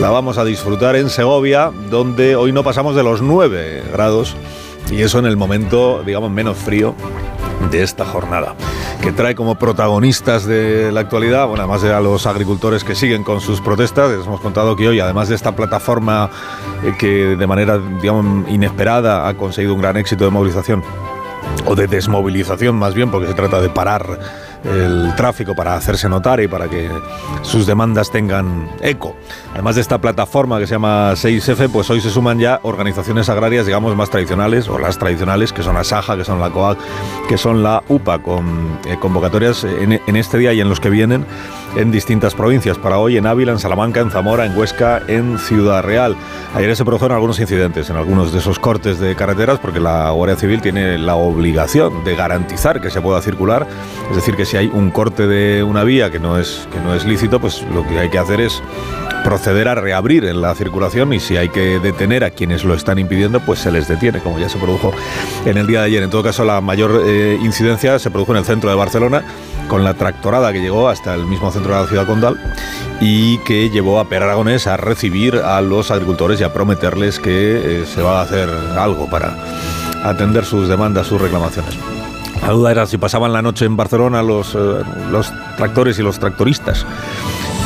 la 0.00 0.10
vamos 0.10 0.38
a 0.38 0.44
disfrutar 0.44 0.96
en 0.96 1.10
Segovia, 1.10 1.72
donde 1.90 2.36
hoy 2.36 2.52
no 2.52 2.62
pasamos 2.62 2.94
de 2.94 3.02
los 3.02 3.22
9 3.22 3.84
grados. 3.92 4.36
Y 4.90 5.02
eso 5.02 5.18
en 5.18 5.26
el 5.26 5.36
momento, 5.36 6.02
digamos, 6.04 6.30
menos 6.30 6.56
frío 6.56 6.94
de 7.70 7.82
esta 7.82 8.04
jornada, 8.04 8.54
que 9.02 9.12
trae 9.12 9.34
como 9.34 9.56
protagonistas 9.56 10.46
de 10.46 10.90
la 10.92 11.00
actualidad, 11.00 11.46
bueno, 11.46 11.62
además 11.64 11.82
de 11.82 11.92
a 11.92 12.00
los 12.00 12.26
agricultores 12.26 12.84
que 12.84 12.94
siguen 12.94 13.24
con 13.24 13.40
sus 13.40 13.60
protestas, 13.60 14.10
les 14.10 14.26
hemos 14.26 14.40
contado 14.40 14.76
que 14.76 14.88
hoy, 14.88 15.00
además 15.00 15.28
de 15.28 15.34
esta 15.34 15.54
plataforma 15.54 16.30
eh, 16.84 16.94
que 16.98 17.36
de 17.36 17.46
manera, 17.46 17.78
digamos, 17.78 18.48
inesperada 18.48 19.28
ha 19.28 19.34
conseguido 19.34 19.74
un 19.74 19.80
gran 19.80 19.96
éxito 19.96 20.24
de 20.24 20.30
movilización, 20.30 20.82
o 21.66 21.74
de 21.74 21.86
desmovilización 21.86 22.76
más 22.76 22.94
bien, 22.94 23.10
porque 23.10 23.26
se 23.26 23.34
trata 23.34 23.60
de 23.60 23.68
parar 23.68 24.18
el 24.64 25.14
tráfico 25.16 25.54
para 25.54 25.74
hacerse 25.74 26.08
notar 26.08 26.40
y 26.40 26.48
para 26.48 26.68
que 26.68 26.90
sus 27.42 27.66
demandas 27.66 28.10
tengan 28.10 28.68
eco. 28.80 29.16
Además 29.52 29.76
de 29.76 29.80
esta 29.80 29.98
plataforma 29.98 30.58
que 30.58 30.66
se 30.66 30.74
llama 30.74 31.12
6F, 31.12 31.68
pues 31.70 31.88
hoy 31.90 32.00
se 32.00 32.10
suman 32.10 32.38
ya 32.38 32.60
organizaciones 32.62 33.28
agrarias, 33.28 33.66
digamos, 33.66 33.96
más 33.96 34.10
tradicionales, 34.10 34.68
o 34.68 34.78
las 34.78 34.98
tradicionales, 34.98 35.52
que 35.52 35.62
son 35.62 35.74
la 35.74 35.84
SAJA, 35.84 36.16
que 36.16 36.24
son 36.24 36.40
la 36.40 36.50
COAG, 36.50 36.78
que 37.28 37.38
son 37.38 37.62
la 37.62 37.82
UPA, 37.88 38.20
con 38.20 38.78
eh, 38.86 38.96
convocatorias 39.00 39.64
en, 39.64 40.00
en 40.06 40.16
este 40.16 40.38
día 40.38 40.52
y 40.52 40.60
en 40.60 40.68
los 40.68 40.80
que 40.80 40.90
vienen 40.90 41.24
en 41.76 41.90
distintas 41.90 42.34
provincias. 42.34 42.78
Para 42.78 42.98
hoy 42.98 43.16
en 43.16 43.26
Ávila, 43.26 43.52
en 43.52 43.58
Salamanca, 43.58 44.00
en 44.00 44.10
Zamora, 44.10 44.46
en 44.46 44.56
Huesca, 44.56 45.02
en 45.06 45.38
Ciudad 45.38 45.82
Real. 45.82 46.16
Ayer 46.54 46.74
se 46.74 46.84
produjeron 46.84 47.14
algunos 47.14 47.38
incidentes 47.40 47.90
en 47.90 47.96
algunos 47.96 48.32
de 48.32 48.38
esos 48.38 48.58
cortes 48.58 48.98
de 48.98 49.14
carreteras 49.14 49.58
porque 49.58 49.80
la 49.80 50.10
Guardia 50.10 50.36
Civil 50.36 50.60
tiene 50.60 50.98
la 50.98 51.14
obligación 51.14 52.04
de 52.04 52.16
garantizar 52.16 52.80
que 52.80 52.90
se 52.90 53.00
pueda 53.00 53.20
circular. 53.20 53.66
Es 54.10 54.16
decir, 54.16 54.36
que 54.36 54.44
si 54.44 54.56
hay 54.58 54.70
un 54.72 54.90
corte 54.90 55.26
de 55.26 55.62
una 55.62 55.84
vía 55.84 56.10
que 56.10 56.18
no 56.18 56.36
es, 56.36 56.68
que 56.72 56.80
no 56.80 56.94
es 56.94 57.04
lícito, 57.04 57.40
pues 57.40 57.62
lo 57.72 57.86
que 57.86 57.98
hay 57.98 58.10
que 58.10 58.18
hacer 58.18 58.40
es 58.40 58.60
proceder 59.22 59.68
a 59.68 59.74
reabrir 59.74 60.24
en 60.24 60.40
la 60.40 60.54
circulación 60.54 61.12
y 61.12 61.20
si 61.20 61.36
hay 61.36 61.48
que 61.48 61.78
detener 61.78 62.24
a 62.24 62.30
quienes 62.30 62.64
lo 62.64 62.74
están 62.74 62.98
impidiendo, 62.98 63.40
pues 63.40 63.60
se 63.60 63.70
les 63.70 63.86
detiene, 63.86 64.20
como 64.20 64.38
ya 64.38 64.48
se 64.48 64.58
produjo 64.58 64.92
en 65.44 65.58
el 65.58 65.66
día 65.66 65.80
de 65.80 65.86
ayer. 65.86 66.02
En 66.02 66.10
todo 66.10 66.22
caso, 66.24 66.44
la 66.44 66.60
mayor 66.60 67.02
eh, 67.06 67.38
incidencia 67.40 67.98
se 67.98 68.10
produjo 68.10 68.32
en 68.32 68.38
el 68.38 68.44
centro 68.44 68.68
de 68.68 68.76
Barcelona 68.76 69.22
con 69.68 69.84
la 69.84 69.94
tractorada 69.94 70.52
que 70.52 70.60
llegó 70.60 70.88
hasta 70.88 71.14
el 71.14 71.26
mismo 71.26 71.52
centro 71.52 71.74
de 71.74 71.82
la 71.82 71.86
ciudad 71.86 72.06
condal 72.06 72.36
y 73.00 73.38
que 73.38 73.70
llevó 73.70 74.00
a 74.00 74.08
Per 74.08 74.22
Aragonés 74.22 74.66
a 74.66 74.76
recibir 74.76 75.36
a 75.36 75.60
los 75.60 75.92
agricultores 75.92 76.40
y 76.40 76.44
a 76.44 76.52
prometerles 76.52 77.20
que 77.20 77.82
eh, 77.82 77.86
se 77.86 78.02
va 78.02 78.20
a 78.20 78.22
hacer 78.22 78.48
algo 78.76 79.08
para 79.08 79.36
atender 80.04 80.44
sus 80.44 80.68
demandas, 80.68 81.06
sus 81.06 81.20
reclamaciones. 81.20 81.97
La 82.42 82.52
duda 82.52 82.70
era 82.70 82.86
si 82.86 82.98
pasaban 82.98 83.32
la 83.32 83.42
noche 83.42 83.64
en 83.64 83.76
Barcelona 83.76 84.22
los, 84.22 84.54
eh, 84.54 84.58
los 85.10 85.32
tractores 85.56 85.98
y 85.98 86.02
los 86.02 86.18
tractoristas 86.18 86.86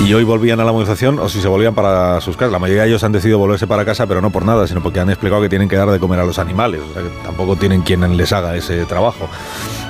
y 0.00 0.14
hoy 0.14 0.24
volvían 0.24 0.58
a 0.58 0.64
la 0.64 0.72
movilización 0.72 1.18
o 1.18 1.28
si 1.28 1.40
se 1.40 1.48
volvían 1.48 1.74
para 1.74 2.20
sus 2.20 2.36
casas. 2.36 2.52
La 2.52 2.58
mayoría 2.58 2.82
de 2.82 2.88
ellos 2.88 3.04
han 3.04 3.12
decidido 3.12 3.38
volverse 3.38 3.66
para 3.66 3.84
casa, 3.84 4.06
pero 4.06 4.20
no 4.20 4.30
por 4.30 4.44
nada, 4.44 4.66
sino 4.66 4.82
porque 4.82 5.00
han 5.00 5.10
explicado 5.10 5.42
que 5.42 5.48
tienen 5.48 5.68
que 5.68 5.76
dar 5.76 5.90
de 5.90 5.98
comer 6.00 6.20
a 6.20 6.24
los 6.24 6.38
animales. 6.38 6.80
O 6.88 6.92
sea, 6.92 7.02
que 7.02 7.08
tampoco 7.24 7.56
tienen 7.56 7.82
quien 7.82 8.16
les 8.16 8.32
haga 8.32 8.56
ese 8.56 8.84
trabajo. 8.86 9.28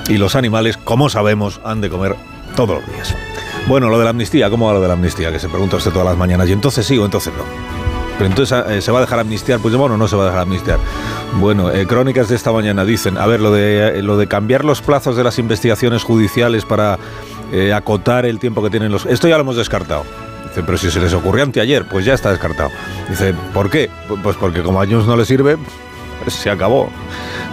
Y 0.07 0.17
los 0.17 0.35
animales, 0.35 0.77
como 0.77 1.09
sabemos, 1.09 1.61
han 1.63 1.81
de 1.81 1.89
comer 1.89 2.15
todos 2.55 2.81
los 2.81 2.93
días. 2.93 3.15
Bueno, 3.67 3.89
lo 3.89 3.97
de 3.97 4.03
la 4.03 4.11
amnistía, 4.11 4.49
¿cómo 4.49 4.67
va 4.67 4.73
lo 4.73 4.81
de 4.81 4.87
la 4.87 4.93
amnistía? 4.93 5.31
Que 5.31 5.39
se 5.39 5.49
pregunta 5.49 5.77
usted 5.77 5.91
todas 5.91 6.07
las 6.07 6.17
mañanas. 6.17 6.47
¿Y 6.49 6.51
entonces 6.51 6.85
sí 6.85 6.97
o 6.97 7.05
entonces 7.05 7.33
no? 7.35 7.82
Pero 8.17 8.29
entonces, 8.29 8.63
eh, 8.69 8.81
¿se 8.81 8.91
va 8.91 8.99
a 8.99 9.01
dejar 9.01 9.19
amnistiar 9.19 9.59
Puigdemont 9.59 9.93
o 9.93 9.97
no 9.97 10.07
se 10.07 10.15
va 10.15 10.23
a 10.23 10.25
dejar 10.27 10.41
amnistiar? 10.41 10.79
Bueno, 11.39 11.71
eh, 11.71 11.85
crónicas 11.87 12.29
de 12.29 12.35
esta 12.35 12.51
mañana 12.51 12.85
dicen, 12.85 13.17
a 13.17 13.25
ver, 13.25 13.39
lo 13.39 13.51
de, 13.51 13.99
eh, 13.99 14.01
lo 14.03 14.17
de 14.17 14.27
cambiar 14.27 14.65
los 14.65 14.81
plazos 14.81 15.15
de 15.15 15.23
las 15.23 15.39
investigaciones 15.39 16.03
judiciales 16.03 16.65
para 16.65 16.97
acotar 17.75 18.25
el 18.25 18.39
tiempo 18.39 18.63
que 18.63 18.71
tienen 18.71 18.91
los... 18.91 19.05
Esto 19.05 19.27
ya 19.27 19.35
lo 19.35 19.41
hemos 19.41 19.55
descartado. 19.55 20.03
Dice, 20.47 20.63
pero 20.63 20.75
si 20.75 20.89
se 20.89 20.99
les 20.99 21.13
ocurrió 21.13 21.43
anteayer, 21.43 21.87
pues 21.87 22.03
ya 22.03 22.15
está 22.15 22.31
descartado. 22.31 22.71
Dice, 23.07 23.35
¿por 23.53 23.69
qué? 23.69 23.91
Pues 24.23 24.35
porque 24.37 24.63
como 24.63 24.81
a 24.81 24.87
Junts 24.87 25.05
no 25.05 25.15
le 25.15 25.23
sirve, 25.23 25.57
pues 26.23 26.33
se 26.33 26.49
acabó 26.49 26.89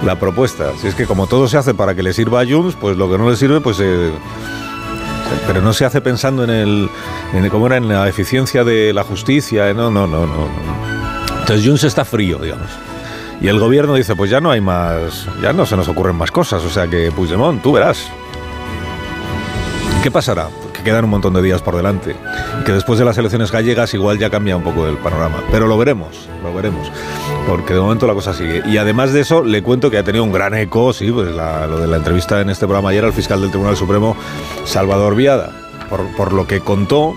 la 0.03 0.19
propuesta. 0.19 0.73
Si 0.81 0.87
es 0.87 0.95
que 0.95 1.05
como 1.05 1.27
todo 1.27 1.49
se 1.49 1.59
hace 1.59 1.75
para 1.75 1.95
que 1.95 2.03
le 2.03 2.15
sirva 2.15 2.41
a 2.41 2.47
Junts, 2.47 2.77
pues 2.81 2.97
lo 2.97 3.11
que 3.11 3.19
no 3.19 3.29
le 3.29 3.37
sirve, 3.37 3.61
pues... 3.61 3.79
pero 5.47 5.61
no 5.61 5.73
se 5.73 5.85
hace 5.85 6.01
pensando 6.01 6.45
en 6.45 6.51
el, 6.51 6.91
en 7.33 7.49
cómo 7.49 7.67
era 7.67 7.77
en 7.77 7.89
la 7.89 8.09
eficiencia 8.09 8.65
de 8.65 8.93
la 8.93 9.05
justicia, 9.05 9.69
eh, 9.71 9.75
no, 9.75 9.91
no, 9.91 10.07
no, 10.07 10.27
no. 10.27 10.49
Entonces 11.41 11.67
Junts 11.67 11.85
está 11.85 12.05
frío, 12.05 12.39
digamos. 12.39 12.69
Y 13.41 13.49
el 13.49 13.59
gobierno 13.59 13.95
dice, 13.95 14.15
pues 14.15 14.31
ya 14.31 14.41
no 14.41 14.51
hay 14.51 14.61
más, 14.61 15.27
ya 15.43 15.53
no 15.53 15.65
se 15.65 15.77
nos 15.77 15.89
ocurren 15.89 16.17
más 16.17 16.31
cosas, 16.31 16.63
o 16.63 16.71
sea 16.71 16.87
que 16.87 17.11
Puigdemont, 17.11 17.63
tú 17.63 17.73
verás. 17.73 18.07
¿Qué 20.03 20.11
pasará? 20.11 20.49
Que 20.83 20.91
quedan 20.91 21.05
un 21.05 21.11
montón 21.11 21.35
de 21.35 21.43
días 21.43 21.61
por 21.63 21.77
delante. 21.77 22.17
Que 22.65 22.73
después 22.73 22.99
de 22.99 23.05
las 23.05 23.17
elecciones 23.19 23.53
gallegas 23.53 23.93
igual 23.95 24.19
ya 24.19 24.31
cambia 24.31 24.57
un 24.57 24.63
poco 24.63 24.87
el 24.87 24.97
panorama. 24.97 25.43
Pero 25.53 25.67
lo 25.67 25.77
veremos, 25.77 26.29
lo 26.43 26.55
veremos. 26.55 26.91
Porque 27.47 27.75
de 27.75 27.81
momento 27.81 28.07
la 28.07 28.15
cosa 28.15 28.33
sigue. 28.33 28.63
Y 28.67 28.79
además 28.79 29.13
de 29.13 29.21
eso, 29.21 29.43
le 29.45 29.63
cuento 29.63 29.91
que 29.91 29.99
ha 29.99 30.05
tenido 30.05 30.25
un 30.25 30.33
gran 30.33 30.55
eco, 30.55 30.93
sí, 30.93 31.11
pues 31.13 31.29
lo 31.35 31.79
de 31.81 31.87
la 31.87 31.97
entrevista 31.99 32.41
en 32.41 32.49
este 32.51 32.67
programa 32.67 32.91
ayer 32.91 33.05
al 33.05 33.13
fiscal 33.13 33.41
del 33.41 33.51
Tribunal 33.51 33.77
Supremo, 33.77 34.17
Salvador 34.65 35.15
Viada. 35.17 35.53
Por, 35.91 36.07
por 36.17 36.33
lo 36.33 36.47
que 36.47 36.61
contó 36.61 37.15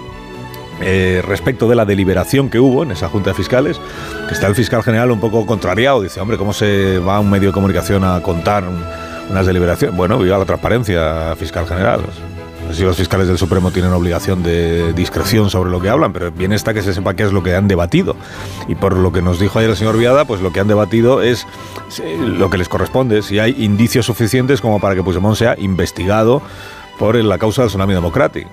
eh, 0.81 1.21
respecto 1.27 1.69
de 1.69 1.75
la 1.75 1.85
deliberación 1.85 2.49
que 2.49 2.59
hubo 2.59 2.83
en 2.83 2.91
esa 2.91 3.07
Junta 3.07 3.29
de 3.29 3.35
Fiscales, 3.35 3.79
que 4.27 4.33
está 4.33 4.47
el 4.47 4.55
fiscal 4.55 4.81
general 4.83 5.11
un 5.11 5.19
poco 5.19 5.45
contrariado. 5.45 6.01
Dice, 6.01 6.19
hombre, 6.19 6.37
¿cómo 6.37 6.51
se 6.53 6.97
va 6.99 7.19
un 7.19 7.29
medio 7.29 7.49
de 7.49 7.53
comunicación 7.53 8.03
a 8.03 8.19
contar 8.21 8.63
un- 8.67 8.83
unas 9.29 9.45
deliberaciones? 9.45 9.95
Bueno, 9.95 10.17
viva 10.17 10.37
la 10.39 10.45
transparencia, 10.45 11.35
fiscal 11.37 11.67
general. 11.67 12.01
Si 12.73 12.83
los 12.83 12.97
fiscales 12.97 13.27
del 13.27 13.37
Supremo 13.37 13.71
tienen 13.71 13.91
obligación 13.91 14.41
de 14.41 14.93
discreción 14.93 15.49
sobre 15.49 15.69
lo 15.69 15.79
que 15.79 15.89
hablan, 15.89 16.11
pero 16.11 16.31
bien 16.31 16.53
está 16.53 16.73
que 16.73 16.81
se 16.81 16.93
sepa 16.93 17.13
qué 17.13 17.23
es 17.23 17.31
lo 17.31 17.43
que 17.43 17.55
han 17.55 17.67
debatido. 17.67 18.15
Y 18.67 18.75
por 18.75 18.97
lo 18.97 19.11
que 19.11 19.21
nos 19.21 19.39
dijo 19.39 19.59
ayer 19.59 19.69
el 19.69 19.77
señor 19.77 19.97
Viada, 19.97 20.25
pues 20.25 20.41
lo 20.41 20.51
que 20.51 20.59
han 20.59 20.67
debatido 20.67 21.21
es 21.21 21.45
lo 22.19 22.49
que 22.49 22.57
les 22.57 22.69
corresponde, 22.69 23.21
si 23.21 23.39
hay 23.39 23.55
indicios 23.63 24.05
suficientes 24.05 24.59
como 24.59 24.79
para 24.79 24.95
que 24.95 25.03
Puigdemont 25.03 25.35
sea 25.35 25.55
investigado 25.59 26.41
por 26.97 27.15
la 27.15 27.37
causa 27.37 27.61
del 27.61 27.69
tsunami 27.69 27.93
democrático. 27.93 28.49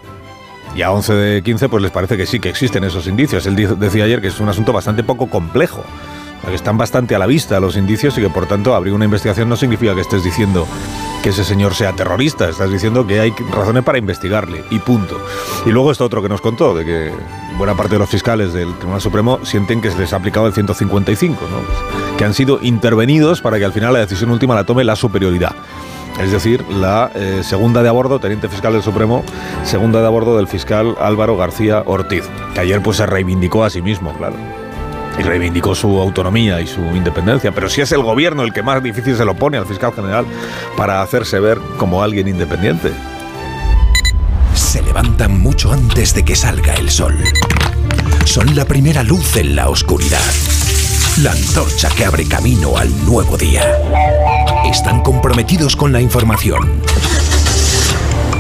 Y 0.75 0.83
a 0.83 0.93
11 0.93 1.15
de 1.15 1.43
15 1.43 1.69
pues 1.69 1.83
les 1.83 1.91
parece 1.91 2.17
que 2.17 2.27
sí, 2.27 2.39
que 2.39 2.49
existen 2.49 2.85
esos 2.85 3.07
indicios. 3.07 3.47
Él 3.47 3.57
decía 3.79 4.05
ayer 4.05 4.21
que 4.21 4.29
es 4.29 4.39
un 4.39 4.49
asunto 4.49 4.73
bastante 4.73 5.03
poco 5.03 5.29
complejo, 5.29 5.83
que 6.49 6.55
están 6.55 6.79
bastante 6.79 7.15
a 7.15 7.19
la 7.19 7.27
vista 7.27 7.61
los 7.61 7.77
indicios 7.77 8.17
y 8.19 8.23
que 8.23 8.31
por 8.31 8.47
tanto 8.47 8.75
abrir 8.75 8.95
una 8.95 9.05
investigación 9.05 9.49
no 9.49 9.57
significa 9.57 9.95
que 9.95 10.01
estés 10.01 10.25
diciendo 10.25 10.67
que 11.23 11.31
ese 11.31 11.45
señor 11.45 11.75
sea 11.75 11.93
terrorista, 11.93 12.49
estás 12.49 12.71
diciendo 12.71 13.07
que 13.07 13.21
hay 13.21 13.31
razones 13.51 13.85
para 13.85 13.99
investigarle 13.99 14.65
y 14.71 14.79
punto. 14.79 15.21
Y 15.67 15.71
luego 15.71 15.93
esto 15.93 16.05
otro 16.05 16.23
que 16.23 16.29
nos 16.29 16.41
contó, 16.41 16.75
de 16.75 16.85
que 16.85 17.12
buena 17.59 17.75
parte 17.75 17.95
de 17.95 17.99
los 17.99 18.09
fiscales 18.09 18.53
del 18.53 18.75
Tribunal 18.77 19.01
Supremo 19.01 19.39
sienten 19.45 19.81
que 19.81 19.91
se 19.91 19.99
les 19.99 20.12
ha 20.12 20.17
aplicado 20.17 20.47
el 20.47 20.55
155, 20.55 21.41
¿no? 21.43 22.17
que 22.17 22.25
han 22.25 22.35
sido 22.35 22.59
intervenidos 22.62 23.43
para 23.43 23.59
que 23.59 23.65
al 23.65 23.73
final 23.73 23.93
la 23.93 24.01
decisión 24.01 24.31
última 24.31 24.55
la 24.55 24.65
tome 24.65 24.83
la 24.85 24.97
superioridad. 24.97 25.55
Es 26.21 26.33
decir, 26.33 26.65
la 26.69 27.11
eh, 27.15 27.41
segunda 27.43 27.83
de 27.83 27.89
a 27.89 27.93
bordo, 27.93 28.19
teniente 28.19 28.49
fiscal 28.49 28.73
del 28.73 28.83
Supremo, 28.83 29.25
segunda 29.65 30.01
de 30.01 30.07
a 30.07 30.11
bordo 30.11 30.37
del 30.37 30.49
fiscal 30.49 30.97
Álvaro 31.01 31.37
García 31.37 31.83
Ortiz, 31.87 32.29
que 32.55 32.61
ayer 32.61 32.83
pues 32.83 32.99
se 32.99 33.07
reivindicó 33.07 33.65
a 33.65 33.71
sí 33.71 33.81
mismo, 33.81 34.12
claro. 34.15 34.60
Y 35.21 35.23
reivindicó 35.23 35.75
su 35.75 36.01
autonomía 36.01 36.63
y 36.63 36.67
su 36.67 36.81
independencia. 36.81 37.53
Pero 37.53 37.69
si 37.69 37.83
es 37.83 37.93
el 37.93 38.03
gobierno 38.03 38.43
el 38.43 38.55
que 38.55 38.63
más 38.63 38.83
difícil 38.83 39.15
se 39.17 39.27
lo 39.27 39.35
pone 39.35 39.59
al 39.59 39.67
fiscal 39.67 39.93
general 39.93 40.25
para 40.79 41.03
hacerse 41.03 41.39
ver 41.41 41.59
como 41.77 42.03
alguien 42.03 42.27
independiente. 42.27 42.91
Se 44.55 44.81
levantan 44.81 45.39
mucho 45.39 45.73
antes 45.73 46.15
de 46.15 46.25
que 46.25 46.35
salga 46.35 46.73
el 46.75 46.89
sol. 46.89 47.23
Son 48.25 48.57
la 48.57 48.65
primera 48.65 49.03
luz 49.03 49.37
en 49.37 49.57
la 49.57 49.69
oscuridad. 49.69 50.25
La 51.19 51.33
antorcha 51.33 51.91
que 51.91 52.07
abre 52.07 52.27
camino 52.27 52.79
al 52.79 52.89
nuevo 53.05 53.37
día. 53.37 53.77
Están 54.65 55.03
comprometidos 55.03 55.77
con 55.77 55.93
la 55.93 56.01
información. 56.01 56.81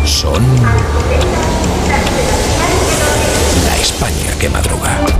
Son 0.06 0.42
la 3.66 3.76
España 3.76 4.38
que 4.40 4.48
madruga. 4.48 5.19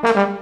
La 0.00 0.37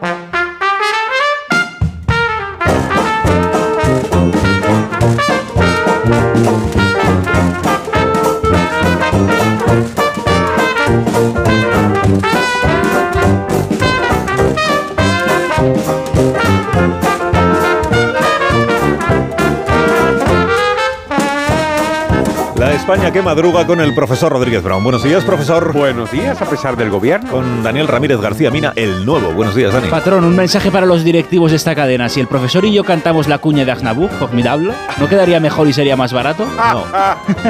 España 22.86 23.10
que 23.12 23.20
madruga 23.20 23.66
con 23.66 23.80
el 23.80 23.92
profesor 23.94 24.30
Rodríguez 24.30 24.62
Brown. 24.62 24.84
Buenos 24.84 25.02
días, 25.02 25.24
profesor. 25.24 25.72
Buenos 25.72 26.08
días, 26.12 26.40
a 26.40 26.44
pesar 26.44 26.76
del 26.76 26.88
gobierno. 26.88 27.32
Con 27.32 27.64
Daniel 27.64 27.88
Ramírez 27.88 28.20
García 28.20 28.48
Mina, 28.52 28.72
el 28.76 29.04
nuevo. 29.04 29.32
Buenos 29.32 29.56
días, 29.56 29.72
Dani. 29.72 29.88
Patrón, 29.88 30.22
un 30.22 30.36
mensaje 30.36 30.70
para 30.70 30.86
los 30.86 31.02
directivos 31.02 31.50
de 31.50 31.56
esta 31.56 31.74
cadena. 31.74 32.08
Si 32.08 32.20
el 32.20 32.28
profesor 32.28 32.64
y 32.64 32.72
yo 32.72 32.84
cantamos 32.84 33.26
la 33.26 33.38
cuña 33.38 33.64
de 33.64 33.72
Aznabur, 33.72 34.08
formidable, 34.10 34.72
¿no 34.98 35.08
quedaría 35.08 35.40
mejor 35.40 35.66
y 35.66 35.72
sería 35.72 35.96
más 35.96 36.12
barato? 36.12 36.46
No, 36.46 36.84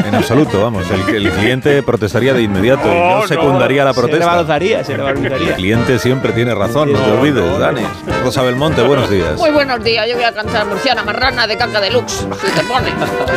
en 0.07 0.15
absoluto, 0.15 0.63
vamos. 0.63 0.85
El, 0.91 1.15
el 1.17 1.31
cliente 1.31 1.83
protestaría 1.83 2.33
de 2.33 2.41
inmediato 2.41 2.89
y 2.91 2.99
no 2.99 3.27
secundaría 3.29 3.85
la 3.85 3.93
Se 3.93 4.01
le 4.01 4.07
protesta. 4.09 4.27
valorizaría, 4.27 4.85
se 4.85 4.93
le 4.93 4.99
El 5.01 5.03
valorizaría. 5.05 5.55
cliente 5.57 5.99
siempre 5.99 6.33
tiene 6.33 6.55
razón, 6.55 6.91
no 6.95 6.99
te 6.99 7.11
olvides, 7.11 7.59
Dani. 7.59 7.83
Rosa 8.25 8.41
Belmonte, 8.41 8.81
buenos 8.81 9.11
días. 9.11 9.37
Muy 9.37 9.51
buenos 9.51 9.85
días, 9.85 10.07
yo 10.09 10.15
voy 10.15 10.25
a 10.25 10.33
cantar 10.33 10.65
Murciana 10.67 11.03
Marrana 11.03 11.47
de 11.47 11.59
Caca 11.59 11.79
Deluxe, 11.83 12.27
si 12.41 12.51
te 12.59 12.63
pone. 12.67 12.89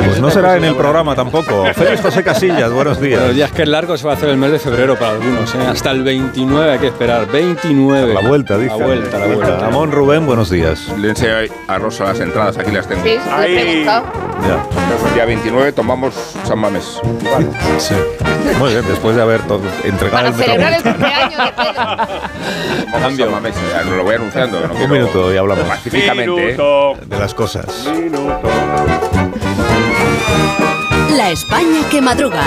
Pues 0.05 0.21
no 0.21 0.31
será 0.31 0.55
en 0.55 0.63
el 0.63 0.75
programa 0.75 1.13
tampoco. 1.13 1.65
Félix 1.89 2.01
José 2.05 2.23
Casillas, 2.23 2.71
buenos 2.71 3.01
días. 3.01 3.17
Buenos 3.19 3.35
días, 3.35 3.51
que 3.51 3.63
es 3.63 3.67
largo 3.67 3.97
se 3.97 4.05
va 4.05 4.13
a 4.13 4.15
hacer 4.15 4.29
el 4.29 4.37
mes 4.37 4.51
de 4.51 4.59
febrero 4.59 4.95
para 4.95 5.13
algunos. 5.13 5.55
¿eh? 5.55 5.57
Hasta 5.67 5.89
el 5.89 6.03
29 6.03 6.71
hay 6.73 6.77
que 6.77 6.85
esperar. 6.87 7.25
29. 7.31 8.13
La 8.13 8.21
vuelta, 8.21 8.57
dice. 8.59 8.77
La 8.77 8.85
vuelta, 8.85 9.17
la 9.17 9.25
vuelta. 9.25 9.57
Ramón 9.57 9.91
Rubén, 9.91 10.27
buenos 10.27 10.51
días. 10.51 10.87
Le 10.99 11.09
enseño 11.09 11.33
a 11.67 11.77
Rosa 11.79 12.03
las 12.03 12.19
entradas, 12.19 12.59
aquí 12.59 12.69
las 12.71 12.87
tengo. 12.87 13.01
Sí, 13.03 13.17
preguntado. 13.43 14.05
Ya. 14.47 15.07
El 15.07 15.13
día 15.15 15.25
29 15.25 15.71
tomamos 15.71 16.13
San 16.43 16.59
Mamés. 16.59 17.01
Sí. 17.79 17.95
Muy 18.59 18.69
bien, 18.71 18.85
después 18.87 19.15
de 19.15 19.21
haber 19.23 19.41
entregado 19.83 20.11
Para 20.11 20.27
el 20.29 20.33
celebrar 20.35 20.73
el 20.73 20.83
cumpleaños 20.83 21.37
de 23.17 23.51
ya, 23.73 23.83
no 23.85 23.95
lo 23.95 24.03
voy 24.03 24.15
anunciando. 24.15 24.59
No 24.59 24.65
Un 24.73 24.77
quiero- 24.77 24.93
minuto 24.93 25.33
y 25.33 25.37
hablamos. 25.37 25.65
Pacíficamente. 25.65 26.51
¿eh? 26.53 26.95
De 27.07 27.19
las 27.19 27.33
cosas. 27.33 27.87
La 31.15 31.31
España 31.31 31.87
que 31.89 32.01
madruga. 32.01 32.43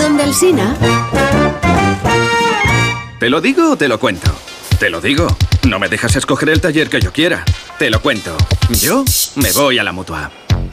Donde 0.00 0.24
el 0.24 0.34
Sina. 0.34 0.74
¿Te 3.18 3.28
lo 3.28 3.40
digo 3.40 3.72
o 3.72 3.76
te 3.76 3.88
lo 3.88 4.00
cuento? 4.00 4.30
Te 4.78 4.90
lo 4.90 5.00
digo. 5.00 5.26
No 5.68 5.78
me 5.78 5.88
dejas 5.88 6.16
escoger 6.16 6.48
el 6.48 6.60
taller 6.60 6.88
que 6.88 7.00
yo 7.00 7.12
quiera. 7.12 7.44
Te 7.78 7.90
lo 7.90 8.00
cuento. 8.00 8.36
Yo 8.70 9.04
me 9.36 9.52
voy 9.52 9.78
a 9.78 9.84
la 9.84 9.92
mutua. 9.92 10.30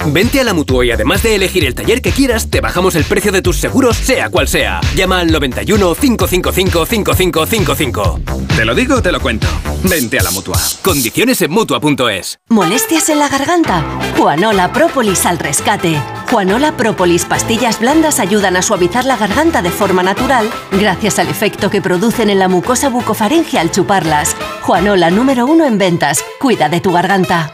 Vente 0.07 0.39
a 0.39 0.43
la 0.43 0.53
Mutua 0.53 0.85
y 0.85 0.91
además 0.91 1.21
de 1.23 1.35
elegir 1.35 1.65
el 1.65 1.75
taller 1.75 2.01
que 2.01 2.11
quieras, 2.11 2.49
te 2.49 2.61
bajamos 2.61 2.95
el 2.95 3.03
precio 3.03 3.31
de 3.31 3.41
tus 3.41 3.57
seguros, 3.57 3.97
sea 3.97 4.29
cual 4.29 4.47
sea. 4.47 4.81
Llama 4.95 5.19
al 5.19 5.31
91 5.31 5.95
555 5.95 6.85
5555. 6.85 8.19
Te 8.55 8.65
lo 8.65 8.73
digo 8.73 8.95
o 8.95 9.01
te 9.01 9.11
lo 9.11 9.19
cuento. 9.19 9.47
Vente 9.83 10.19
a 10.19 10.23
la 10.23 10.31
mutua. 10.31 10.57
Condiciones 10.81 11.41
en 11.41 11.51
Mutua.es. 11.51 12.39
¿Molestias 12.49 13.09
en 13.09 13.19
la 13.19 13.29
garganta? 13.29 13.83
Juanola 14.17 14.71
Própolis 14.73 15.25
al 15.25 15.37
rescate. 15.37 16.01
Juanola 16.29 16.75
Própolis 16.75 17.25
pastillas 17.25 17.79
blandas 17.79 18.19
ayudan 18.19 18.57
a 18.57 18.61
suavizar 18.61 19.05
la 19.05 19.17
garganta 19.17 19.61
de 19.61 19.71
forma 19.71 20.03
natural 20.03 20.49
gracias 20.71 21.19
al 21.19 21.27
efecto 21.27 21.69
que 21.69 21.81
producen 21.81 22.29
en 22.29 22.39
la 22.39 22.47
mucosa 22.47 22.89
bucofaringe 22.89 23.59
al 23.59 23.71
chuparlas. 23.71 24.35
Juanola 24.61 25.09
número 25.11 25.45
uno 25.45 25.65
en 25.65 25.77
ventas. 25.77 26.23
Cuida 26.39 26.69
de 26.69 26.81
tu 26.81 26.91
garganta. 26.91 27.53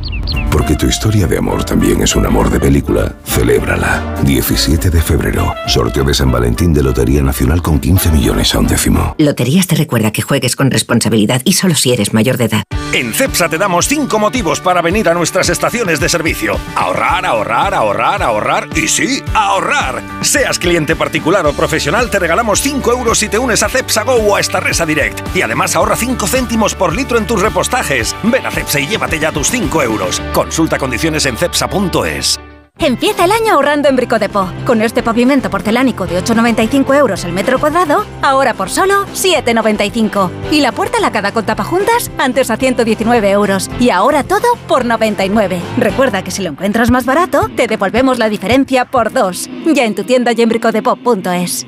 Porque 0.51 0.75
tu 0.75 0.87
historia 0.87 1.27
de 1.27 1.37
amor 1.37 1.63
también 1.63 2.01
es 2.01 2.15
un 2.15 2.25
amor 2.25 2.49
de 2.49 2.59
película. 2.59 3.13
Celébrala. 3.25 4.15
17 4.23 4.89
de 4.89 5.01
febrero. 5.01 5.53
Sorteo 5.67 6.03
de 6.03 6.13
San 6.13 6.31
Valentín 6.31 6.73
de 6.73 6.83
Lotería 6.83 7.21
Nacional 7.21 7.61
con 7.61 7.79
15 7.79 8.11
millones 8.11 8.53
a 8.53 8.59
un 8.59 8.67
décimo. 8.67 9.15
Loterías 9.17 9.67
te 9.67 9.75
recuerda 9.75 10.11
que 10.11 10.21
juegues 10.21 10.55
con 10.55 10.71
responsabilidad 10.71 11.41
y 11.45 11.53
solo 11.53 11.75
si 11.75 11.93
eres 11.93 12.13
mayor 12.13 12.37
de 12.37 12.45
edad. 12.45 12.63
En 12.93 13.13
CEPSA 13.13 13.47
te 13.47 13.57
damos 13.57 13.87
5 13.87 14.19
motivos 14.19 14.59
para 14.59 14.81
venir 14.81 15.07
a 15.07 15.13
nuestras 15.13 15.47
estaciones 15.47 16.01
de 16.01 16.09
servicio. 16.09 16.57
Ahorrar, 16.75 17.25
ahorrar, 17.25 17.73
ahorrar, 17.73 18.21
ahorrar 18.21 18.67
y 18.75 18.89
sí, 18.89 19.23
ahorrar. 19.33 20.01
Seas 20.19 20.59
cliente 20.59 20.97
particular 20.97 21.45
o 21.45 21.53
profesional, 21.53 22.09
te 22.09 22.19
regalamos 22.19 22.59
5 22.59 22.91
euros 22.91 23.17
si 23.17 23.29
te 23.29 23.39
unes 23.39 23.63
a 23.63 23.69
CEPSA 23.69 24.03
Go 24.03 24.15
o 24.15 24.35
a 24.35 24.41
Estarresa 24.41 24.85
Direct. 24.85 25.21
Y 25.33 25.41
además 25.41 25.73
ahorra 25.77 25.95
5 25.95 26.27
céntimos 26.27 26.75
por 26.75 26.93
litro 26.93 27.17
en 27.17 27.25
tus 27.25 27.41
repostajes. 27.41 28.13
Ven 28.23 28.45
a 28.45 28.51
CEPSA 28.51 28.81
y 28.81 28.87
llévate 28.87 29.19
ya 29.19 29.31
tus 29.31 29.49
5 29.49 29.83
euros. 29.83 30.20
Consulta 30.33 30.77
condiciones 30.77 31.25
en 31.25 31.37
cepsa.es. 31.37 32.39
Empieza 32.79 33.25
el 33.25 33.31
año 33.31 33.53
ahorrando 33.53 33.89
en 33.89 33.95
Bricodepo. 33.95 34.49
Con 34.65 34.81
este 34.81 35.03
pavimento 35.03 35.51
porcelánico 35.51 36.07
de 36.07 36.17
8,95 36.23 36.97
euros 36.97 37.23
el 37.25 37.31
metro 37.31 37.59
cuadrado, 37.59 38.05
ahora 38.23 38.55
por 38.55 38.71
solo 38.71 39.05
7,95. 39.13 40.31
Y 40.51 40.61
la 40.61 40.71
puerta 40.71 40.99
lacada 40.99 41.31
con 41.31 41.45
tapajuntas, 41.45 42.09
antes 42.17 42.49
a 42.49 42.57
119 42.57 43.29
euros. 43.29 43.69
Y 43.79 43.91
ahora 43.91 44.23
todo 44.23 44.55
por 44.67 44.85
99. 44.85 45.61
Recuerda 45.77 46.23
que 46.23 46.31
si 46.31 46.41
lo 46.41 46.49
encuentras 46.49 46.89
más 46.89 47.05
barato, 47.05 47.49
te 47.55 47.67
devolvemos 47.67 48.17
la 48.17 48.29
diferencia 48.29 48.85
por 48.85 49.13
dos. 49.13 49.47
Ya 49.65 49.85
en 49.85 49.93
tu 49.93 50.03
tienda 50.03 50.31
y 50.31 50.41
en 50.41 50.49
bricodepo.es. 50.49 51.67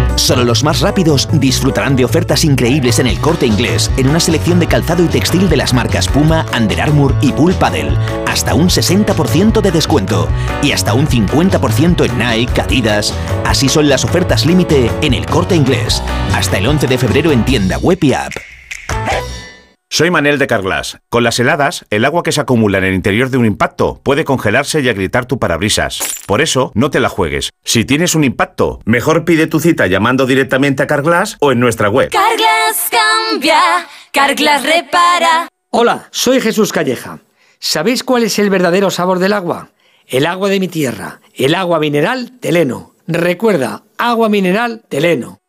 Solo 0.15 0.43
los 0.43 0.63
más 0.63 0.81
rápidos 0.81 1.27
disfrutarán 1.33 1.95
de 1.95 2.05
ofertas 2.05 2.43
increíbles 2.43 2.99
en 2.99 3.07
el 3.07 3.19
corte 3.19 3.45
inglés, 3.45 3.89
en 3.97 4.09
una 4.09 4.19
selección 4.19 4.59
de 4.59 4.67
calzado 4.67 5.03
y 5.03 5.07
textil 5.07 5.49
de 5.49 5.57
las 5.57 5.73
marcas 5.73 6.07
Puma, 6.07 6.45
Under 6.57 6.81
Armour 6.81 7.15
y 7.21 7.31
Bull 7.31 7.53
Paddle. 7.53 7.97
Hasta 8.27 8.53
un 8.53 8.69
60% 8.69 9.61
de 9.61 9.71
descuento 9.71 10.27
y 10.61 10.71
hasta 10.71 10.93
un 10.93 11.07
50% 11.07 12.05
en 12.05 12.17
Nike, 12.17 12.61
Adidas. 12.61 13.13
Así 13.45 13.67
son 13.67 13.89
las 13.89 14.05
ofertas 14.05 14.45
límite 14.45 14.91
en 15.01 15.13
el 15.13 15.25
corte 15.25 15.55
inglés. 15.55 16.01
Hasta 16.33 16.57
el 16.57 16.67
11 16.67 16.87
de 16.87 16.97
febrero 16.97 17.31
en 17.31 17.43
tienda 17.43 17.77
web 17.77 17.99
y 18.01 18.13
app. 18.13 18.33
Soy 19.93 20.09
Manel 20.09 20.39
de 20.39 20.47
Carglass. 20.47 20.99
Con 21.09 21.25
las 21.25 21.37
heladas, 21.37 21.85
el 21.89 22.05
agua 22.05 22.23
que 22.23 22.31
se 22.31 22.39
acumula 22.39 22.77
en 22.77 22.85
el 22.85 22.93
interior 22.93 23.29
de 23.29 23.35
un 23.35 23.45
impacto 23.45 23.99
puede 24.01 24.23
congelarse 24.23 24.79
y 24.79 24.87
agrietar 24.87 25.25
tu 25.25 25.37
parabrisas. 25.37 25.99
Por 26.25 26.39
eso, 26.39 26.71
no 26.75 26.89
te 26.89 27.01
la 27.01 27.09
juegues. 27.09 27.49
Si 27.65 27.83
tienes 27.83 28.15
un 28.15 28.23
impacto, 28.23 28.79
mejor 28.85 29.25
pide 29.25 29.47
tu 29.47 29.59
cita 29.59 29.87
llamando 29.87 30.25
directamente 30.25 30.81
a 30.81 30.87
Carglass 30.87 31.35
o 31.41 31.51
en 31.51 31.59
nuestra 31.59 31.89
web. 31.89 32.09
Carglass 32.09 32.89
cambia, 32.89 33.59
Carglass 34.13 34.63
repara. 34.63 35.49
Hola, 35.71 36.07
soy 36.11 36.39
Jesús 36.39 36.71
Calleja. 36.71 37.19
¿Sabéis 37.59 38.05
cuál 38.05 38.23
es 38.23 38.39
el 38.39 38.49
verdadero 38.49 38.91
sabor 38.91 39.19
del 39.19 39.33
agua? 39.33 39.71
El 40.07 40.25
agua 40.25 40.47
de 40.47 40.61
mi 40.61 40.69
tierra, 40.69 41.19
el 41.35 41.53
agua 41.53 41.79
mineral 41.79 42.39
Teleno. 42.39 42.93
Recuerda, 43.07 43.83
agua 43.97 44.29
mineral 44.29 44.83
Teleno. 44.87 45.40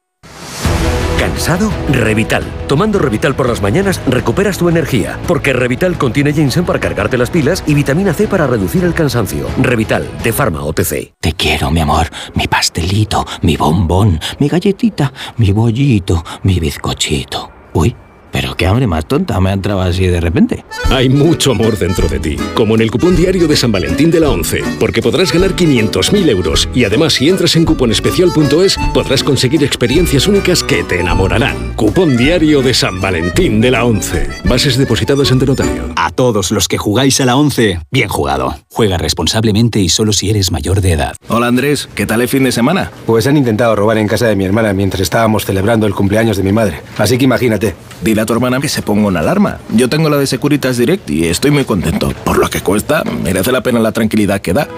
¿Cansado? 1.23 1.71
Revital. 1.89 2.43
Tomando 2.67 2.99
Revital 2.99 3.37
por 3.37 3.49
las 3.49 3.63
mañanas 3.63 4.01
recuperas 4.09 4.59
tu 4.59 4.69
energía, 4.69 5.21
porque 5.29 5.53
Revital 5.53 5.97
contiene 5.97 6.33
ginseng 6.33 6.65
para 6.65 6.81
cargarte 6.81 7.17
las 7.17 7.31
pilas 7.31 7.63
y 7.65 7.75
vitamina 7.75 8.13
C 8.13 8.27
para 8.27 8.49
reducir 8.49 8.83
el 8.83 8.93
cansancio. 8.93 9.47
Revital, 9.59 10.05
de 10.25 10.33
Pharma 10.33 10.65
OTC. 10.65 11.13
Te 11.21 11.33
quiero, 11.35 11.71
mi 11.71 11.79
amor, 11.79 12.09
mi 12.35 12.49
pastelito, 12.49 13.25
mi 13.43 13.57
bombón, 13.57 14.19
mi 14.41 14.49
galletita, 14.49 15.13
mi 15.37 15.53
bollito, 15.53 16.25
mi 16.43 16.59
bizcochito. 16.59 17.53
Uy, 17.73 17.95
pero 18.33 18.57
qué 18.57 18.67
hambre 18.67 18.87
más 18.87 19.07
tonta 19.07 19.39
me 19.41 19.51
ha 19.51 19.53
entrado 19.53 19.83
así 19.83 20.07
de 20.07 20.21
repente. 20.21 20.65
Hay 20.91 21.09
mucho 21.09 21.53
amor 21.53 21.79
dentro 21.79 22.09
de 22.09 22.19
ti, 22.19 22.37
como 22.55 22.75
en 22.75 22.81
el 22.81 22.91
cupón 22.91 23.15
diario 23.15 23.47
de 23.47 23.57
San 23.57 23.71
Valentín 23.71 24.11
de 24.11 24.21
la 24.21 24.31
11, 24.31 24.63
porque 24.81 25.03
podrás 25.03 25.33
ganar 25.33 25.55
500.000 25.55 26.29
euros 26.31 26.69
y 26.75 26.85
además 26.85 27.13
si 27.13 27.29
entras 27.29 27.55
en 27.57 27.65
cuponespecial.es 27.65 28.79
podrás 28.95 29.23
conseguir 29.23 29.63
experiencias 29.63 30.27
únicas 30.27 30.65
que 30.65 30.83
te 30.83 31.01
enamorarán. 31.01 31.75
Cupón 31.75 32.17
diario 32.17 32.63
de 32.63 32.73
San 32.73 33.01
Valentín 33.01 33.61
de 33.61 33.71
la 33.71 33.85
11. 33.85 34.29
Bases 34.45 34.79
depositadas 34.79 35.31
ante 35.31 35.47
notario. 35.47 35.93
A 35.97 36.11
todos 36.11 36.51
los 36.51 36.69
que 36.69 36.79
jugáis 36.79 37.21
a 37.21 37.27
la 37.27 37.37
11, 37.37 37.81
bien 37.91 38.09
jugado. 38.09 38.57
Juega 38.71 38.97
responsablemente 38.97 39.81
y 39.81 39.91
solo 39.91 40.13
si 40.15 40.31
eres 40.31 40.51
mayor 40.51 40.81
de 40.81 40.93
edad. 40.93 41.15
Hola 41.29 41.49
Andrés, 41.49 41.89
¿qué 41.95 42.07
tal 42.07 42.23
el 42.23 42.29
fin 42.29 42.45
de 42.45 42.53
semana? 42.53 42.91
Pues 43.05 43.27
han 43.27 43.37
intentado 43.37 43.77
robar 43.77 43.99
en 43.99 44.09
casa 44.09 44.27
de 44.27 44.37
mi 44.37 44.45
hermana 44.45 44.73
mientras 44.73 45.03
estábamos 45.03 45.45
celebrando 45.45 45.87
el 45.87 45.95
cumpleaños 45.95 46.39
de 46.39 46.43
mi 46.43 46.53
madre. 46.53 46.81
Así 46.97 47.19
que 47.19 47.25
imagínate. 47.25 47.75
Dile 48.03 48.22
a 48.23 48.27
tu 48.27 48.33
hermana 48.33 48.61
que 48.61 48.69
se 48.69 48.83
ponga 48.83 49.09
una 49.09 49.21
alarma. 49.21 49.59
Yo 49.71 49.89
tengo 49.89 50.09
la 50.09 50.17
de 50.17 50.27
Securitas 50.27 50.77
Direct 50.77 51.11
y 51.11 51.27
estoy 51.27 51.51
muy 51.51 51.65
contento. 51.65 52.13
Por 52.25 52.39
lo 52.39 52.49
que 52.49 52.61
cuesta, 52.61 53.03
merece 53.05 53.53
la 53.53 53.63
pena 53.63 53.81
la 53.81 53.93
tranquilidad 53.93 54.41
que 54.41 54.53
da. 54.53 54.69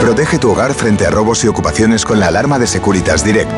Protege 0.00 0.38
tu 0.38 0.52
hogar 0.52 0.74
frente 0.74 1.06
a 1.06 1.10
robos 1.10 1.44
y 1.44 1.48
ocupaciones 1.48 2.04
con 2.04 2.20
la 2.20 2.28
alarma 2.28 2.58
de 2.58 2.66
Securitas 2.66 3.24
Direct. 3.24 3.50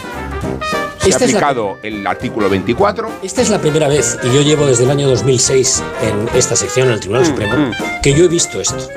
se 1.04 1.10
Esta 1.10 1.24
ha 1.24 1.26
es 1.26 1.32
la- 1.32 1.38
aplicado 1.40 1.78
el 1.82 2.06
artículo 2.06 2.48
24? 2.48 3.08
Esta 3.22 3.42
es 3.42 3.50
la 3.50 3.58
primera 3.58 3.88
vez, 3.88 4.18
y 4.22 4.32
yo 4.34 4.42
llevo 4.42 4.66
desde 4.66 4.84
el 4.84 4.90
año 4.90 5.08
2006 5.08 5.82
en 6.02 6.28
esta 6.36 6.56
sección, 6.56 6.88
en 6.88 6.94
el 6.94 7.00
Tribunal 7.00 7.26
Supremo, 7.26 7.70
que 8.02 8.14
yo 8.14 8.24
he 8.24 8.28
visto 8.28 8.60
esto. 8.60 8.88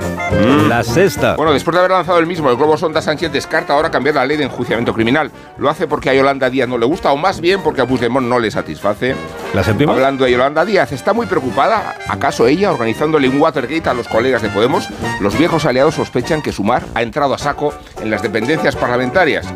La 0.67 0.83
sexta. 0.83 1.35
Bueno, 1.35 1.53
después 1.53 1.73
de 1.73 1.79
haber 1.79 1.91
lanzado 1.91 2.19
el 2.19 2.25
mismo, 2.27 2.49
el 2.49 2.57
Globo 2.57 2.77
Sonda 2.77 3.01
Sánchez 3.01 3.31
descarta 3.31 3.73
ahora 3.73 3.89
cambiar 3.91 4.15
la 4.15 4.25
ley 4.25 4.37
de 4.37 4.43
enjuiciamiento 4.43 4.93
criminal. 4.93 5.31
¿Lo 5.57 5.69
hace 5.69 5.87
porque 5.87 6.09
a 6.09 6.13
Yolanda 6.13 6.49
Díaz 6.49 6.67
no 6.67 6.77
le 6.77 6.85
gusta 6.85 7.11
o 7.11 7.17
más 7.17 7.39
bien 7.41 7.61
porque 7.61 7.81
a 7.81 7.85
Puigdemont 7.87 8.27
no 8.27 8.39
le 8.39 8.51
satisface? 8.51 9.15
La 9.53 9.63
séptima. 9.63 9.93
Hablando 9.93 10.25
de 10.25 10.31
Yolanda 10.31 10.65
Díaz, 10.65 10.91
¿está 10.91 11.13
muy 11.13 11.25
preocupada? 11.27 11.95
¿Acaso 12.07 12.47
ella 12.47 12.71
organizándole 12.71 13.29
un 13.29 13.39
Watergate 13.39 13.89
a 13.89 13.93
los 13.93 14.07
colegas 14.07 14.41
de 14.41 14.49
Podemos? 14.49 14.87
Los 15.21 15.37
viejos 15.37 15.65
aliados 15.65 15.95
sospechan 15.95 16.41
que 16.41 16.51
Sumar 16.51 16.83
ha 16.93 17.01
entrado 17.01 17.33
a 17.33 17.37
saco 17.37 17.73
en 18.01 18.11
las 18.11 18.21
dependencias 18.21 18.75
parlamentarias. 18.75 19.47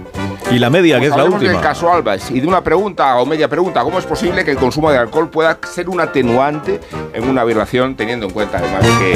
Y 0.52 0.60
la 0.60 0.70
media, 0.70 1.00
que 1.00 1.06
es 1.06 1.10
la 1.12 1.16
Hablemos 1.18 1.36
última. 1.36 1.54
del 1.54 1.62
caso 1.62 1.92
Albas 1.92 2.30
y 2.30 2.42
de 2.42 2.48
una 2.48 2.62
pregunta 2.62 3.16
o 3.18 3.26
media 3.26 3.48
pregunta, 3.48 3.82
¿cómo 3.84 4.00
es 4.00 4.06
posible 4.06 4.44
que 4.44 4.52
el 4.52 4.58
consumo 4.58 4.92
de 4.92 4.98
alcohol 4.98 5.30
pueda 5.30 5.58
ser 5.64 5.88
un 5.90 6.02
atenuante 6.02 6.82
en 7.14 7.28
una 7.28 7.44
violación 7.46 7.96
teniendo 7.96 8.26
en 8.26 8.34
cuenta 8.34 8.58
además 8.58 8.86
que 9.00 9.16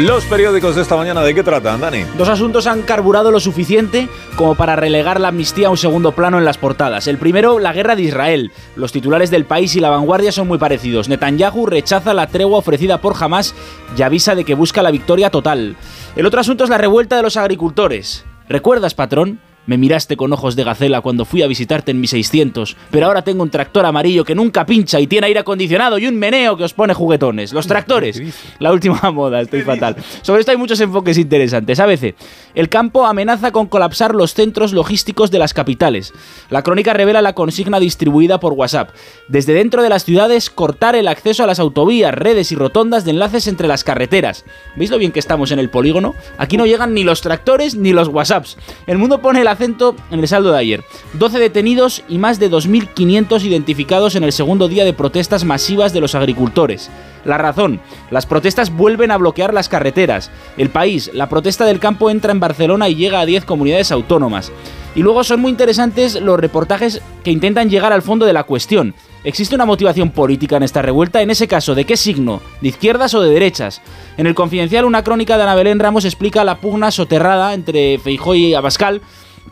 Los 0.00 0.24
periódicos 0.24 0.76
de 0.76 0.82
esta 0.82 0.96
mañana, 0.96 1.20
¿de 1.20 1.34
qué 1.34 1.42
tratan, 1.42 1.78
Dani? 1.78 2.04
Dos 2.16 2.30
asuntos 2.30 2.66
han 2.66 2.80
carburado 2.80 3.30
lo 3.30 3.38
suficiente 3.38 4.08
como 4.36 4.54
para 4.54 4.76
relegar 4.76 5.20
la 5.20 5.28
amnistía 5.28 5.66
a 5.66 5.70
un 5.70 5.76
segundo 5.76 6.12
plano 6.12 6.38
en 6.38 6.46
las 6.46 6.56
portadas. 6.56 7.06
El 7.06 7.18
primero, 7.18 7.58
la 7.58 7.74
guerra 7.74 7.94
de 7.94 8.02
Israel. 8.02 8.50
Los 8.76 8.92
titulares 8.92 9.30
del 9.30 9.44
país 9.44 9.76
y 9.76 9.80
la 9.80 9.90
vanguardia 9.90 10.32
son 10.32 10.48
muy 10.48 10.56
parecidos. 10.56 11.10
Netanyahu 11.10 11.66
rechaza 11.66 12.14
la 12.14 12.28
tregua 12.28 12.56
ofrecida 12.58 13.02
por 13.02 13.14
Hamas 13.22 13.54
y 13.94 14.00
avisa 14.00 14.34
de 14.34 14.44
que 14.46 14.54
busca 14.54 14.80
la 14.82 14.90
victoria 14.90 15.28
total. 15.28 15.76
El 16.16 16.24
otro 16.24 16.40
asunto 16.40 16.64
es 16.64 16.70
la 16.70 16.78
revuelta 16.78 17.16
de 17.16 17.22
los 17.22 17.36
agricultores. 17.36 18.24
¿Recuerdas, 18.48 18.94
patrón? 18.94 19.38
Me 19.64 19.78
miraste 19.78 20.16
con 20.16 20.32
ojos 20.32 20.56
de 20.56 20.64
gacela 20.64 21.02
cuando 21.02 21.24
fui 21.24 21.42
a 21.42 21.46
visitarte 21.46 21.92
en 21.92 22.00
mi 22.00 22.08
600, 22.08 22.76
pero 22.90 23.06
ahora 23.06 23.22
tengo 23.22 23.44
un 23.44 23.50
tractor 23.50 23.86
amarillo 23.86 24.24
que 24.24 24.34
nunca 24.34 24.66
pincha 24.66 24.98
y 24.98 25.06
tiene 25.06 25.28
aire 25.28 25.40
acondicionado 25.40 25.98
y 25.98 26.08
un 26.08 26.16
meneo 26.16 26.56
que 26.56 26.64
os 26.64 26.74
pone 26.74 26.94
juguetones. 26.94 27.52
Los 27.52 27.66
tractores. 27.68 28.20
La 28.58 28.72
última 28.72 29.10
moda, 29.12 29.40
estoy 29.40 29.62
fatal. 29.62 29.96
Sobre 30.22 30.40
esto 30.40 30.50
hay 30.50 30.58
muchos 30.58 30.80
enfoques 30.80 31.16
interesantes. 31.16 31.78
ABC. 31.78 32.16
El 32.54 32.68
campo 32.68 33.06
amenaza 33.06 33.52
con 33.52 33.66
colapsar 33.66 34.14
los 34.14 34.34
centros 34.34 34.72
logísticos 34.72 35.30
de 35.30 35.38
las 35.38 35.54
capitales. 35.54 36.12
La 36.50 36.62
crónica 36.62 36.92
revela 36.92 37.22
la 37.22 37.34
consigna 37.34 37.78
distribuida 37.78 38.40
por 38.40 38.54
WhatsApp. 38.54 38.90
Desde 39.28 39.54
dentro 39.54 39.82
de 39.82 39.88
las 39.88 40.04
ciudades, 40.04 40.50
cortar 40.50 40.96
el 40.96 41.06
acceso 41.06 41.44
a 41.44 41.46
las 41.46 41.60
autovías, 41.60 42.12
redes 42.12 42.50
y 42.50 42.56
rotondas 42.56 43.04
de 43.04 43.12
enlaces 43.12 43.46
entre 43.46 43.68
las 43.68 43.84
carreteras. 43.84 44.44
¿Veis 44.74 44.90
lo 44.90 44.98
bien 44.98 45.12
que 45.12 45.20
estamos 45.20 45.52
en 45.52 45.60
el 45.60 45.70
polígono? 45.70 46.14
Aquí 46.36 46.56
no 46.56 46.66
llegan 46.66 46.94
ni 46.94 47.04
los 47.04 47.20
tractores 47.20 47.76
ni 47.76 47.92
los 47.92 48.08
WhatsApps. 48.08 48.58
El 48.86 48.98
mundo 48.98 49.22
pone 49.22 49.40
el 49.40 49.51
acento 49.52 49.94
en 50.10 50.20
el 50.20 50.28
saldo 50.28 50.52
de 50.52 50.58
ayer. 50.58 50.84
12 51.14 51.38
detenidos 51.38 52.02
y 52.08 52.18
más 52.18 52.38
de 52.38 52.50
2.500 52.50 53.44
identificados 53.44 54.14
en 54.14 54.24
el 54.24 54.32
segundo 54.32 54.68
día 54.68 54.84
de 54.84 54.92
protestas 54.92 55.44
masivas 55.44 55.92
de 55.92 56.00
los 56.00 56.14
agricultores. 56.14 56.90
La 57.24 57.38
razón, 57.38 57.80
las 58.10 58.26
protestas 58.26 58.74
vuelven 58.74 59.10
a 59.10 59.16
bloquear 59.16 59.54
las 59.54 59.68
carreteras. 59.68 60.30
El 60.56 60.70
país, 60.70 61.10
la 61.14 61.28
protesta 61.28 61.64
del 61.64 61.78
campo 61.78 62.10
entra 62.10 62.32
en 62.32 62.40
Barcelona 62.40 62.88
y 62.88 62.96
llega 62.96 63.20
a 63.20 63.26
10 63.26 63.44
comunidades 63.44 63.92
autónomas. 63.92 64.50
Y 64.94 65.02
luego 65.02 65.24
son 65.24 65.40
muy 65.40 65.50
interesantes 65.50 66.20
los 66.20 66.38
reportajes 66.38 67.00
que 67.24 67.30
intentan 67.30 67.70
llegar 67.70 67.92
al 67.92 68.02
fondo 68.02 68.26
de 68.26 68.34
la 68.34 68.44
cuestión. 68.44 68.94
¿Existe 69.24 69.54
una 69.54 69.64
motivación 69.64 70.10
política 70.10 70.56
en 70.56 70.64
esta 70.64 70.82
revuelta? 70.82 71.22
En 71.22 71.30
ese 71.30 71.48
caso, 71.48 71.74
¿de 71.74 71.84
qué 71.84 71.96
signo? 71.96 72.42
¿De 72.60 72.68
izquierdas 72.68 73.14
o 73.14 73.22
de 73.22 73.30
derechas? 73.30 73.80
En 74.16 74.26
el 74.26 74.34
Confidencial, 74.34 74.84
una 74.84 75.04
crónica 75.04 75.36
de 75.36 75.44
Ana 75.44 75.54
Belén 75.54 75.78
Ramos 75.78 76.04
explica 76.04 76.44
la 76.44 76.58
pugna 76.58 76.90
soterrada 76.90 77.54
entre 77.54 77.98
Feijóo 77.98 78.34
y 78.34 78.54
Abascal 78.54 79.00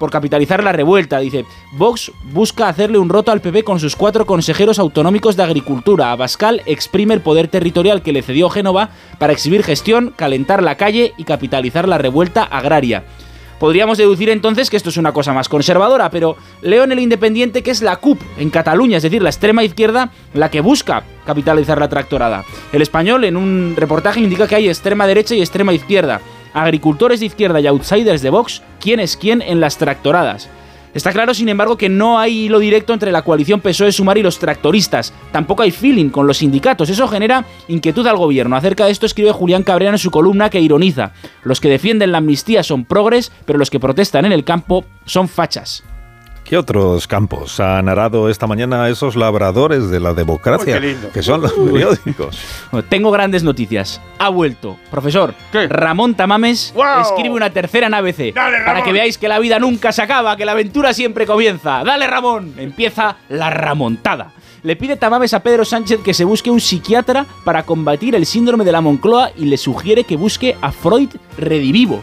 por 0.01 0.11
capitalizar 0.11 0.65
la 0.65 0.73
revuelta. 0.73 1.21
Dice, 1.21 1.45
Vox 1.73 2.11
busca 2.33 2.69
hacerle 2.69 2.99
un 2.99 3.11
roto 3.11 3.31
al 3.31 3.43
PP 3.43 3.63
con 3.63 3.79
sus 3.79 3.95
cuatro 3.95 4.25
consejeros 4.25 4.79
autonómicos 4.79 5.37
de 5.37 5.43
Agricultura. 5.43 6.11
Abascal 6.11 6.63
exprime 6.65 7.13
el 7.13 7.21
poder 7.21 7.49
territorial 7.49 8.03
que 8.03 8.15
le 8.15 8.23
cedió 8.23 8.49
Génova 8.49 8.89
para 9.19 9.35
exhibir 9.35 9.63
gestión, 9.63 10.15
calentar 10.17 10.63
la 10.63 10.77
calle 10.77 11.13
y 11.19 11.25
capitalizar 11.25 11.87
la 11.87 11.99
revuelta 11.99 12.43
agraria. 12.43 13.05
Podríamos 13.59 13.99
deducir 13.99 14.31
entonces 14.31 14.71
que 14.71 14.79
esto 14.79 14.89
es 14.89 14.97
una 14.97 15.13
cosa 15.13 15.35
más 15.35 15.51
conservadora, 15.51 16.09
pero 16.09 16.35
leo 16.63 16.83
en 16.83 16.93
el 16.93 16.99
Independiente 16.99 17.63
que 17.63 17.71
es 17.71 17.83
la 17.83 17.97
CUP 17.97 18.19
en 18.39 18.49
Cataluña, 18.49 18.97
es 18.97 19.03
decir, 19.03 19.21
la 19.21 19.29
extrema 19.29 19.63
izquierda, 19.63 20.13
la 20.33 20.51
que 20.51 20.63
busca 20.63 21.05
capitalizar 21.27 21.79
la 21.79 21.91
tractorada. 21.91 22.43
El 22.73 22.81
español 22.81 23.23
en 23.25 23.37
un 23.37 23.75
reportaje 23.77 24.21
indica 24.21 24.49
que 24.49 24.55
hay 24.55 24.69
extrema 24.71 25.07
derecha 25.07 25.35
y 25.35 25.41
extrema 25.41 25.75
izquierda. 25.75 26.23
Agricultores 26.53 27.21
de 27.21 27.27
izquierda 27.27 27.61
y 27.61 27.67
outsiders 27.67 28.23
de 28.23 28.31
Vox, 28.31 28.63
quién 28.81 29.01
es 29.01 29.17
quién 29.17 29.43
en 29.43 29.61
las 29.61 29.79
tractoradas. 29.79 30.49
Está 30.93 31.13
claro, 31.13 31.35
sin 31.35 31.49
embargo, 31.49 31.77
que 31.77 31.89
no 31.89 32.19
hay 32.19 32.47
hilo 32.47 32.59
directo 32.59 32.93
entre 32.93 33.13
la 33.13 33.23
coalición 33.23 33.61
PSOE-Sumar 33.61 34.19
y 34.19 34.23
los 34.23 34.41
tractoristas. 34.41 35.13
Tampoco 35.31 35.63
hay 35.63 35.71
feeling 35.71 36.09
con 36.09 36.27
los 36.27 36.39
sindicatos. 36.39 36.91
Eso 36.91 37.07
genera 37.07 37.45
inquietud 37.69 38.07
al 38.09 38.17
gobierno. 38.17 38.57
Acerca 38.57 38.87
de 38.87 38.91
esto 38.91 39.07
escribe 39.07 39.31
Julián 39.31 39.63
Cabrera 39.63 39.93
en 39.93 39.99
su 39.99 40.11
columna 40.11 40.51
que 40.51 40.61
ironiza. 40.61 41.13
Los 41.45 41.61
que 41.61 41.69
defienden 41.69 42.11
la 42.11 42.19
amnistía 42.19 42.65
son 42.65 42.85
progres, 42.85 43.31
pero 43.45 43.59
los 43.59 43.71
que 43.71 43.79
protestan 43.79 44.25
en 44.25 44.33
el 44.33 44.43
campo 44.43 44.85
son 45.05 45.29
fachas. 45.29 45.85
¿Qué 46.45 46.59
otros 46.59 47.07
campos 47.07 47.61
han 47.61 47.89
arado 47.89 48.29
esta 48.29 48.49
mañana 48.49 48.89
esos 48.89 49.15
labradores 49.15 49.89
de 49.89 50.01
la 50.01 50.15
democracia? 50.15 50.81
Que 51.13 51.23
son 51.23 51.43
los 51.43 51.53
periódicos. 51.53 52.39
Bueno, 52.73 52.89
Tengo 52.89 53.13
grandes 53.13 53.45
noticias. 53.45 54.01
Ha 54.19 54.31
vuelto. 54.31 54.77
Profesor, 54.91 55.33
Ramón 55.69 56.15
Tamames 56.17 56.75
escribe 57.03 57.35
una 57.35 57.51
tercera 57.51 57.87
en 57.87 57.95
ABC. 57.95 58.35
para 58.35 58.83
que 58.83 58.93
veáis 58.93 59.17
que 59.17 59.29
la 59.29 59.39
vida 59.39 59.61
nunca 59.61 59.93
se 59.93 60.03
acaba, 60.03 60.37
que 60.37 60.45
la 60.45 60.53
aventura 60.53 60.93
siempre 60.93 61.25
comienza. 61.25 61.85
Dale, 61.85 62.09
Ramón. 62.09 62.55
Empieza 62.59 63.17
la 63.29 63.51
ramontada. 63.51 64.33
Le 64.63 64.77
pide 64.77 64.97
Tamames 64.97 65.33
a 65.33 65.41
Pedro 65.43 65.65
Sánchez 65.65 66.01
que 66.05 66.13
se 66.13 66.25
busque 66.25 66.51
un 66.51 66.61
psiquiatra 66.61 67.27
para 67.45 67.63
combatir 67.63 68.15
el 68.15 68.27
síndrome 68.27 68.65
de 68.65 68.73
la 68.73 68.81
Moncloa 68.81 69.31
y 69.37 69.47
le 69.47 69.57
sugiere 69.57 70.05
que 70.05 70.17
busque 70.17 70.57
a 70.61 70.73
Freud 70.73 71.11
redivivo. 71.39 72.03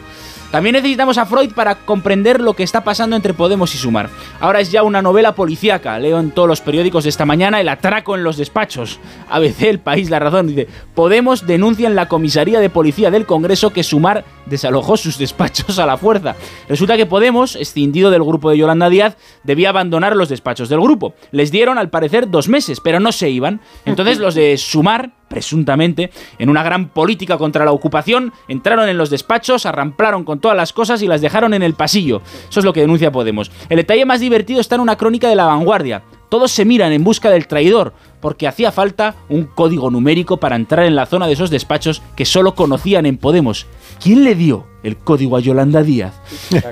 También 0.50 0.72
necesitamos 0.72 1.18
a 1.18 1.26
Freud 1.26 1.52
para 1.52 1.74
comprender 1.74 2.40
lo 2.40 2.54
que 2.54 2.62
está 2.62 2.82
pasando 2.82 3.16
entre 3.16 3.34
Podemos 3.34 3.74
y 3.74 3.78
Sumar. 3.78 4.08
Ahora 4.40 4.60
es 4.60 4.70
ya 4.70 4.82
una 4.82 5.02
novela 5.02 5.34
policíaca. 5.34 5.98
Leo 5.98 6.18
en 6.18 6.30
todos 6.30 6.48
los 6.48 6.62
periódicos 6.62 7.04
de 7.04 7.10
esta 7.10 7.26
mañana 7.26 7.60
el 7.60 7.68
atraco 7.68 8.14
en 8.14 8.24
los 8.24 8.38
despachos. 8.38 8.98
ABC, 9.28 9.62
El 9.64 9.78
País, 9.78 10.08
La 10.08 10.18
Razón. 10.18 10.46
Dice, 10.46 10.66
Podemos 10.94 11.46
denuncia 11.46 11.86
en 11.86 11.94
la 11.94 12.08
comisaría 12.08 12.60
de 12.60 12.70
policía 12.70 13.10
del 13.10 13.26
Congreso 13.26 13.74
que 13.74 13.82
Sumar 13.82 14.24
desalojó 14.48 14.96
sus 14.96 15.18
despachos 15.18 15.78
a 15.78 15.86
la 15.86 15.96
fuerza. 15.96 16.36
Resulta 16.68 16.96
que 16.96 17.06
Podemos, 17.06 17.56
escindido 17.56 18.10
del 18.10 18.22
grupo 18.22 18.50
de 18.50 18.58
Yolanda 18.58 18.88
Díaz, 18.88 19.16
debía 19.44 19.70
abandonar 19.70 20.16
los 20.16 20.28
despachos 20.28 20.68
del 20.68 20.80
grupo. 20.80 21.14
Les 21.30 21.50
dieron, 21.50 21.78
al 21.78 21.90
parecer, 21.90 22.30
dos 22.30 22.48
meses, 22.48 22.80
pero 22.80 23.00
no 23.00 23.12
se 23.12 23.30
iban. 23.30 23.60
Entonces 23.84 24.18
los 24.18 24.34
de 24.34 24.56
Sumar 24.58 25.12
presuntamente, 25.28 26.10
en 26.38 26.48
una 26.48 26.62
gran 26.62 26.88
política 26.88 27.36
contra 27.36 27.64
la 27.64 27.72
ocupación, 27.72 28.32
entraron 28.48 28.88
en 28.88 28.98
los 28.98 29.10
despachos, 29.10 29.66
arramplaron 29.66 30.24
con 30.24 30.40
todas 30.40 30.56
las 30.56 30.72
cosas 30.72 31.02
y 31.02 31.06
las 31.06 31.20
dejaron 31.20 31.54
en 31.54 31.62
el 31.62 31.74
pasillo. 31.74 32.22
Eso 32.48 32.60
es 32.60 32.64
lo 32.64 32.72
que 32.72 32.80
denuncia 32.80 33.12
Podemos. 33.12 33.50
El 33.68 33.76
detalle 33.76 34.04
más 34.04 34.20
divertido 34.20 34.60
está 34.60 34.74
en 34.74 34.80
una 34.80 34.96
crónica 34.96 35.28
de 35.28 35.36
la 35.36 35.44
vanguardia. 35.44 36.02
Todos 36.28 36.50
se 36.50 36.64
miran 36.64 36.92
en 36.92 37.04
busca 37.04 37.30
del 37.30 37.46
traidor, 37.46 37.94
porque 38.20 38.46
hacía 38.46 38.72
falta 38.72 39.14
un 39.28 39.44
código 39.44 39.90
numérico 39.90 40.36
para 40.36 40.56
entrar 40.56 40.84
en 40.84 40.96
la 40.96 41.06
zona 41.06 41.26
de 41.26 41.32
esos 41.32 41.50
despachos 41.50 42.02
que 42.16 42.24
solo 42.24 42.54
conocían 42.54 43.06
en 43.06 43.16
Podemos. 43.16 43.66
¿Quién 44.02 44.24
le 44.24 44.34
dio 44.34 44.66
el 44.82 44.96
código 44.96 45.36
a 45.36 45.40
Yolanda 45.40 45.82
Díaz? 45.82 46.20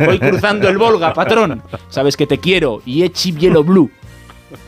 Voy 0.05 0.19
cruzando 0.19 0.69
el 0.69 0.79
Volga, 0.79 1.13
patrón. 1.15 1.63
Sabes 1.89 2.17
que 2.17 2.27
te 2.27 2.39
quiero. 2.39 2.83
Y 2.85 3.03
Echi 3.03 3.33
Bielo 3.33 3.65
Blue. 3.65 3.91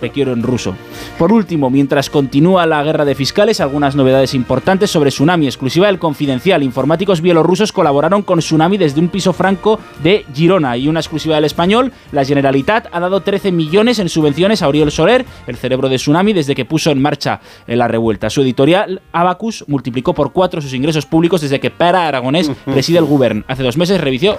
Te 0.00 0.10
quiero 0.10 0.32
en 0.32 0.42
ruso. 0.42 0.74
Por 1.18 1.32
último, 1.32 1.70
mientras 1.70 2.10
continúa 2.10 2.66
la 2.66 2.82
guerra 2.82 3.04
de 3.04 3.14
fiscales, 3.14 3.60
algunas 3.60 3.94
novedades 3.94 4.34
importantes 4.34 4.90
sobre 4.90 5.10
Tsunami, 5.10 5.46
exclusiva 5.46 5.86
del 5.86 5.98
Confidencial. 5.98 6.62
Informáticos 6.62 7.20
bielorrusos 7.20 7.72
colaboraron 7.72 8.22
con 8.22 8.40
Tsunami 8.40 8.76
desde 8.76 9.00
un 9.00 9.08
piso 9.08 9.32
franco 9.32 9.78
de 10.02 10.24
Girona. 10.34 10.76
Y 10.76 10.88
una 10.88 11.00
exclusiva 11.00 11.36
del 11.36 11.44
español, 11.44 11.92
la 12.12 12.24
Generalitat 12.24 12.88
ha 12.92 13.00
dado 13.00 13.20
13 13.20 13.52
millones 13.52 13.98
en 13.98 14.08
subvenciones 14.08 14.62
a 14.62 14.68
Oriol 14.68 14.90
Soler, 14.90 15.24
el 15.46 15.56
cerebro 15.56 15.88
de 15.88 15.96
Tsunami, 15.96 16.32
desde 16.32 16.54
que 16.54 16.64
puso 16.64 16.90
en 16.90 17.00
marcha 17.00 17.40
eh, 17.66 17.76
la 17.76 17.88
revuelta. 17.88 18.30
Su 18.30 18.42
editorial, 18.42 19.00
Abacus, 19.12 19.64
multiplicó 19.68 20.14
por 20.14 20.32
cuatro 20.32 20.60
sus 20.60 20.74
ingresos 20.74 21.06
públicos 21.06 21.40
desde 21.40 21.60
que 21.60 21.70
Pera 21.70 22.08
Aragonés 22.08 22.50
preside 22.64 22.98
el 22.98 23.04
Govern. 23.04 23.44
Hace 23.46 23.62
dos 23.62 23.76
meses 23.76 24.00
recibió 24.00 24.38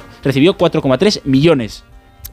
4,3 0.58 1.22
millones. 1.24 1.84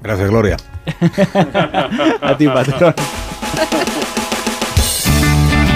Gracias, 0.00 0.28
Gloria. 0.28 0.56
A 2.20 2.36
ti, 2.36 2.46
patrón. 2.46 2.94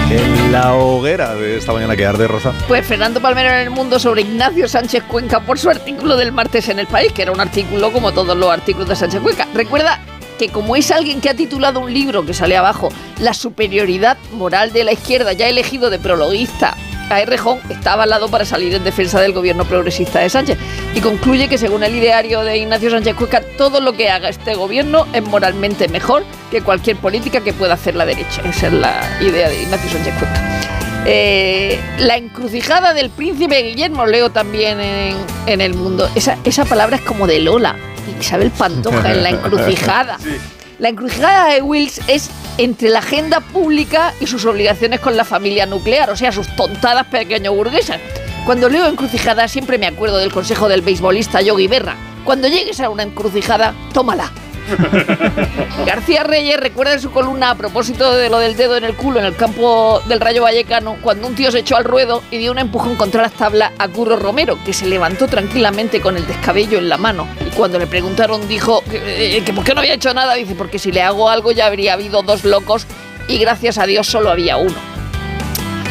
En 0.09 0.51
la 0.51 0.73
hoguera 0.73 1.35
de 1.35 1.57
esta 1.57 1.71
mañana 1.71 1.95
que 1.95 2.05
arde, 2.05 2.27
Rosa. 2.27 2.51
Pues 2.67 2.85
Fernando 2.85 3.21
Palmero 3.21 3.49
en 3.49 3.59
el 3.59 3.69
mundo 3.69 3.97
sobre 3.97 4.23
Ignacio 4.23 4.67
Sánchez 4.67 5.03
Cuenca 5.03 5.39
por 5.39 5.57
su 5.57 5.69
artículo 5.69 6.17
del 6.17 6.33
martes 6.33 6.67
en 6.67 6.79
el 6.79 6.87
país, 6.87 7.13
que 7.13 7.21
era 7.21 7.31
un 7.31 7.39
artículo 7.39 7.93
como 7.93 8.11
todos 8.11 8.35
los 8.35 8.51
artículos 8.51 8.89
de 8.89 8.95
Sánchez 8.97 9.21
Cuenca. 9.21 9.47
Recuerda 9.53 9.99
que 10.37 10.49
como 10.49 10.75
es 10.75 10.91
alguien 10.91 11.21
que 11.21 11.29
ha 11.29 11.33
titulado 11.33 11.79
un 11.79 11.93
libro 11.93 12.25
que 12.25 12.33
sale 12.33 12.57
abajo, 12.57 12.89
La 13.19 13.33
superioridad 13.33 14.17
moral 14.33 14.73
de 14.73 14.83
la 14.83 14.91
izquierda, 14.91 15.31
ya 15.31 15.47
elegido 15.47 15.89
de 15.89 15.99
prologuista 15.99 16.75
a 17.15 17.21
Errejón, 17.21 17.59
está 17.69 17.93
avalado 17.93 18.29
para 18.29 18.45
salir 18.45 18.73
en 18.73 18.83
defensa 18.83 19.19
del 19.19 19.33
gobierno 19.33 19.65
progresista 19.65 20.19
de 20.19 20.29
Sánchez. 20.29 20.57
Y 20.95 21.01
concluye 21.01 21.47
que 21.47 21.57
según 21.57 21.83
el 21.83 21.95
ideario 21.95 22.41
de 22.41 22.57
Ignacio 22.57 22.89
Sánchez 22.89 23.15
Cuenca, 23.15 23.41
todo 23.57 23.79
lo 23.79 23.93
que 23.93 24.09
haga 24.09 24.29
este 24.29 24.55
gobierno 24.55 25.07
es 25.13 25.23
moralmente 25.23 25.87
mejor 25.87 26.23
que 26.49 26.61
cualquier 26.61 26.97
política 26.97 27.41
que 27.41 27.53
pueda 27.53 27.73
hacer 27.73 27.95
la 27.95 28.05
derecha. 28.05 28.41
Esa 28.45 28.67
es 28.67 28.73
la 28.73 29.01
idea 29.21 29.49
de 29.49 29.61
Ignacio 29.63 29.89
Sánchez 29.89 30.13
Cuenca. 30.19 30.61
Eh, 31.05 31.79
la 31.99 32.17
encrucijada 32.17 32.93
del 32.93 33.09
príncipe 33.09 33.61
Guillermo, 33.63 34.05
leo 34.05 34.29
también 34.29 34.79
en, 34.79 35.61
el 35.61 35.73
mundo. 35.73 36.09
Esa, 36.15 36.37
esa 36.43 36.65
palabra 36.65 36.97
es 36.97 37.01
como 37.01 37.27
de 37.27 37.39
Lola. 37.39 37.75
Isabel 38.19 38.51
Pantoja 38.51 39.11
en 39.11 39.23
la 39.23 39.29
encrucijada. 39.29 40.17
La 40.81 40.89
encrucijada 40.89 41.53
de 41.53 41.61
Wills 41.61 42.01
es 42.07 42.31
entre 42.57 42.89
la 42.89 42.99
agenda 42.99 43.39
pública 43.39 44.15
y 44.19 44.25
sus 44.25 44.45
obligaciones 44.45 44.99
con 44.99 45.15
la 45.15 45.23
familia 45.23 45.67
nuclear, 45.67 46.09
o 46.09 46.15
sea, 46.15 46.31
sus 46.31 46.55
tontadas 46.55 47.05
pequeño 47.05 47.53
burguesas. 47.53 48.01
Cuando 48.47 48.67
leo 48.67 48.87
encrucijada 48.87 49.47
siempre 49.47 49.77
me 49.77 49.85
acuerdo 49.85 50.17
del 50.17 50.33
consejo 50.33 50.67
del 50.67 50.81
beisbolista 50.81 51.39
Yogi 51.39 51.67
Berra. 51.67 51.97
Cuando 52.25 52.47
llegues 52.47 52.79
a 52.79 52.89
una 52.89 53.03
encrucijada, 53.03 53.75
tómala. 53.93 54.31
García 55.85 56.23
Reyes 56.23 56.59
recuerda 56.59 56.93
en 56.93 57.01
su 57.01 57.11
columna 57.11 57.51
a 57.51 57.55
propósito 57.55 58.15
de 58.15 58.29
lo 58.29 58.39
del 58.39 58.55
dedo 58.55 58.77
en 58.77 58.83
el 58.83 58.95
culo 58.95 59.19
en 59.19 59.25
el 59.25 59.35
campo 59.35 60.01
del 60.07 60.19
Rayo 60.19 60.43
Vallecano, 60.43 60.97
cuando 61.01 61.27
un 61.27 61.35
tío 61.35 61.51
se 61.51 61.59
echó 61.59 61.77
al 61.77 61.83
ruedo 61.83 62.23
y 62.31 62.37
dio 62.37 62.51
un 62.51 62.59
empujón 62.59 62.95
contra 62.95 63.21
las 63.21 63.33
tablas 63.33 63.71
a 63.77 63.87
Curro 63.87 64.17
Romero, 64.17 64.57
que 64.65 64.73
se 64.73 64.85
levantó 64.85 65.27
tranquilamente 65.27 66.01
con 66.01 66.17
el 66.17 66.25
descabello 66.27 66.77
en 66.77 66.89
la 66.89 66.97
mano. 66.97 67.27
Y 67.45 67.49
cuando 67.51 67.79
le 67.79 67.87
preguntaron 67.87 68.47
dijo 68.47 68.83
que, 68.89 69.37
eh, 69.37 69.53
por 69.53 69.63
qué 69.63 69.73
no 69.73 69.81
había 69.81 69.93
hecho 69.93 70.13
nada, 70.13 70.35
dice, 70.35 70.55
porque 70.55 70.79
si 70.79 70.91
le 70.91 71.01
hago 71.01 71.29
algo 71.29 71.51
ya 71.51 71.65
habría 71.65 71.93
habido 71.93 72.21
dos 72.21 72.43
locos 72.43 72.85
y 73.27 73.37
gracias 73.37 73.77
a 73.77 73.85
Dios 73.85 74.07
solo 74.07 74.29
había 74.29 74.57
uno. 74.57 74.75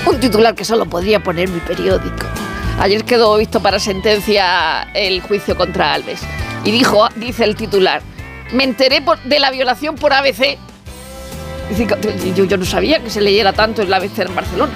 Un 0.06 0.18
titular 0.18 0.55
que 0.55 0.64
solo 0.64 0.86
podría 0.86 1.22
poner 1.22 1.48
mi 1.48 1.60
periódico. 1.60 2.26
Ayer 2.78 3.05
quedó 3.05 3.36
visto 3.36 3.60
para 3.60 3.78
sentencia 3.78 4.88
el 4.94 5.20
juicio 5.20 5.56
contra 5.56 5.92
Alves. 5.92 6.22
Y 6.64 6.70
dijo, 6.70 7.09
dice 7.16 7.44
el 7.44 7.55
titular, 7.55 8.02
me 8.52 8.64
enteré 8.64 9.02
de 9.24 9.39
la 9.39 9.51
violación 9.51 9.97
por 9.97 10.12
ABC. 10.12 10.59
Yo, 12.35 12.56
no 12.56 12.64
sabía 12.64 13.01
que 13.01 13.10
se 13.10 13.20
leyera 13.20 13.52
tanto 13.52 13.82
en 13.82 13.90
la 13.90 13.97
ABC 13.97 14.18
en 14.18 14.35
Barcelona. 14.35 14.72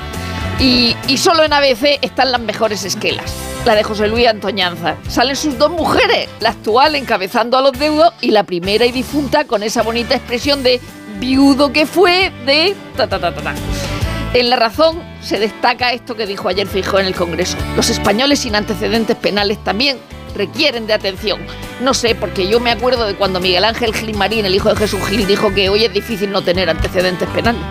Y, 0.61 0.95
y 1.09 1.19
solo 1.19 1.43
en 1.43 1.53
ABC 1.53 1.99
están 2.01 2.31
las 2.31 2.41
mejores 2.41 2.85
esquelas. 2.85 3.35
La 3.65 3.75
de 3.75 3.83
José 3.83 4.07
Luis 4.07 4.29
Antoñanza. 4.29 4.97
Salen 5.09 5.35
sus 5.35 5.59
dos 5.59 5.71
mujeres, 5.71 6.29
la 6.41 6.51
actual 6.51 6.95
encabezando 6.95 7.59
a 7.59 7.63
los 7.63 7.73
deudos 7.73 8.13
y 8.21 8.31
la 8.31 8.45
primera 8.45 8.87
y 8.87 8.93
difunta 8.93 9.45
con 9.45 9.63
esa 9.63 9.83
bonita 9.83 10.15
expresión 10.15 10.63
de 10.63 10.81
viudo 11.19 11.73
que 11.73 11.87
fue 11.87 12.31
de 12.47 12.77
ta 12.97 13.09
ta 13.09 13.19
ta 13.19 13.35
ta 13.35 13.43
ta. 13.43 13.55
En 14.35 14.51
La 14.51 14.57
Razón 14.57 15.01
se 15.23 15.39
destaca 15.39 15.93
esto 15.93 16.17
que 16.17 16.27
dijo 16.27 16.49
ayer 16.49 16.67
Fijó 16.67 16.99
en 16.99 17.07
el 17.07 17.15
Congreso. 17.15 17.57
Los 17.77 17.89
españoles 17.89 18.41
sin 18.41 18.55
antecedentes 18.57 19.17
penales 19.17 19.63
también 19.63 19.99
requieren 20.35 20.86
de 20.86 20.93
atención. 20.93 21.40
No 21.81 21.94
sé, 21.94 22.15
porque 22.15 22.48
yo 22.48 22.61
me 22.61 22.70
acuerdo 22.70 23.06
de 23.06 23.15
cuando 23.15 23.40
Miguel 23.40 23.65
Ángel 23.65 23.94
Gilmarín, 23.94 24.44
el 24.44 24.55
hijo 24.55 24.69
de 24.69 24.77
Jesús 24.77 25.01
Gil, 25.06 25.27
dijo 25.27 25.55
que 25.55 25.69
hoy 25.69 25.85
es 25.85 25.93
difícil 25.93 26.31
no 26.31 26.43
tener 26.43 26.69
antecedentes 26.69 27.28
penales. 27.31 27.62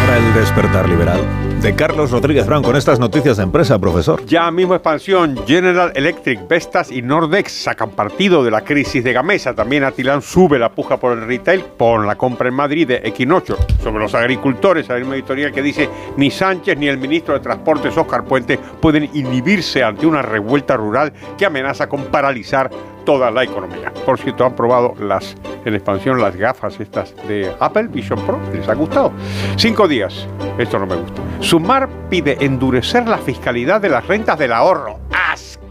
Ahora 0.00 0.18
el 0.18 0.34
despertar 0.34 0.88
liberal 0.88 1.41
de 1.62 1.76
Carlos 1.76 2.10
Rodríguez 2.10 2.44
Brown 2.44 2.64
con 2.64 2.74
estas 2.74 2.98
noticias 2.98 3.36
de 3.36 3.44
empresa, 3.44 3.78
profesor. 3.78 4.26
Ya 4.26 4.50
mismo 4.50 4.74
expansión, 4.74 5.38
General 5.46 5.92
Electric, 5.94 6.48
Vestas 6.48 6.90
y 6.90 7.02
Nordex 7.02 7.52
sacan 7.52 7.90
partido 7.90 8.42
de 8.42 8.50
la 8.50 8.62
crisis 8.62 9.04
de 9.04 9.12
Gamesa. 9.12 9.54
También 9.54 9.84
Atilán 9.84 10.22
sube 10.22 10.58
la 10.58 10.72
puja 10.72 10.96
por 10.96 11.16
el 11.16 11.24
retail 11.24 11.60
por 11.60 12.04
la 12.04 12.16
compra 12.16 12.48
en 12.48 12.54
Madrid 12.54 12.88
de 12.88 12.96
Equinocho. 13.04 13.56
Sobre 13.80 14.00
los 14.00 14.12
agricultores, 14.14 14.90
hay 14.90 15.02
una 15.02 15.14
editorial 15.14 15.52
que 15.52 15.62
dice 15.62 15.88
ni 16.16 16.32
Sánchez 16.32 16.76
ni 16.76 16.88
el 16.88 16.98
ministro 16.98 17.34
de 17.34 17.40
Transportes 17.40 17.96
Oscar 17.96 18.24
Puente 18.24 18.58
pueden 18.58 19.08
inhibirse 19.14 19.84
ante 19.84 20.04
una 20.04 20.20
revuelta 20.20 20.76
rural 20.76 21.12
que 21.38 21.46
amenaza 21.46 21.88
con 21.88 22.06
paralizar 22.06 22.70
toda 23.04 23.30
la 23.30 23.44
economía. 23.44 23.92
Por 24.04 24.18
cierto, 24.18 24.44
han 24.44 24.54
probado 24.54 24.94
las 25.00 25.36
en 25.64 25.74
expansión 25.74 26.20
las 26.20 26.36
gafas 26.36 26.80
estas 26.80 27.14
de 27.28 27.54
Apple 27.60 27.88
Vision 27.88 28.20
Pro. 28.26 28.38
¿Les 28.52 28.68
ha 28.68 28.74
gustado? 28.74 29.12
Cinco 29.56 29.86
días. 29.86 30.26
Esto 30.58 30.78
no 30.78 30.86
me 30.86 30.96
gusta. 30.96 31.22
Sumar 31.40 31.88
pide 32.08 32.36
endurecer 32.44 33.06
la 33.06 33.18
fiscalidad 33.18 33.80
de 33.80 33.88
las 33.88 34.06
rentas 34.06 34.38
del 34.38 34.52
ahorro. 34.52 34.98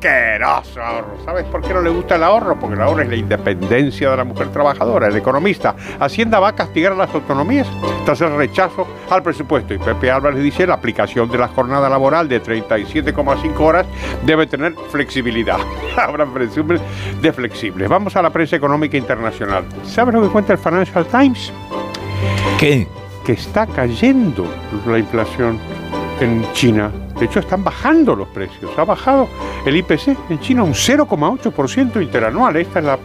Asqueroso 0.02 0.82
ahorro. 0.82 1.24
¿Sabes 1.24 1.46
por 1.46 1.62
qué 1.62 1.76
no 1.76 1.82
le 1.84 1.92
gusta 1.92 2.16
el 2.16 2.24
ahorro? 2.24 2.60
Porque 2.60 2.74
el 2.74 2.82
ahorro 2.82 3.04
es 3.04 3.10
la 3.10 3.16
independencia 3.16 4.10
de 4.10 4.18
la 4.18 4.24
mujer 4.24 4.48
trabajadora, 4.52 5.08
el 5.08 5.16
economista. 5.16 5.76
Hacienda 6.00 6.40
va 6.40 6.50
a 6.50 6.56
castigar 6.56 6.94
a 6.94 6.96
las 6.96 7.14
autonomías 7.14 7.68
tras 8.04 8.20
el 8.22 8.36
rechazo 8.36 8.88
al 9.12 9.22
presupuesto. 9.22 9.76
Y 9.76 9.78
Pepe 9.78 10.10
Álvarez 10.10 10.42
dice 10.42 10.66
la 10.66 10.74
aplicación 10.74 11.30
de 11.30 11.38
la 11.38 11.50
jornada 11.50 11.88
laboral 11.88 12.28
de 12.28 12.42
37,5 12.42 13.60
horas 13.60 13.86
debe 14.26 14.48
tener 14.48 14.74
flexibilidad. 14.90 15.60
Habrá 15.96 16.26
presumen 16.26 16.80
de 17.22 17.32
flexibles. 17.32 17.88
Vamos 17.88 18.16
a 18.16 18.24
la 18.24 18.32
prensa 18.32 18.56
económica 18.56 18.98
internacional. 18.98 19.66
¿Sabes 19.84 20.16
lo 20.16 20.24
que 20.24 20.30
cuenta 20.30 20.54
el 20.54 20.60
Financial 20.60 21.06
Times? 21.06 21.54
¿Qué? 22.60 22.88
Que 23.24 23.34
está 23.34 23.68
cayendo 23.68 24.48
la 24.88 24.98
inflación 24.98 25.60
en 26.22 26.46
China. 26.54 26.92
De 27.20 27.26
hecho, 27.26 27.40
están 27.40 27.64
bajando 27.64 28.16
los 28.16 28.28
precios. 28.30 28.72
Ha 28.78 28.84
bajado 28.86 29.28
el 29.66 29.76
IPC 29.76 30.16
en 30.30 30.40
China 30.40 30.64
un 30.64 30.74
0,8% 30.74 32.02
interanual. 32.02 32.56
Esta 32.56 32.80
es 32.80 32.86
la 32.86 33.00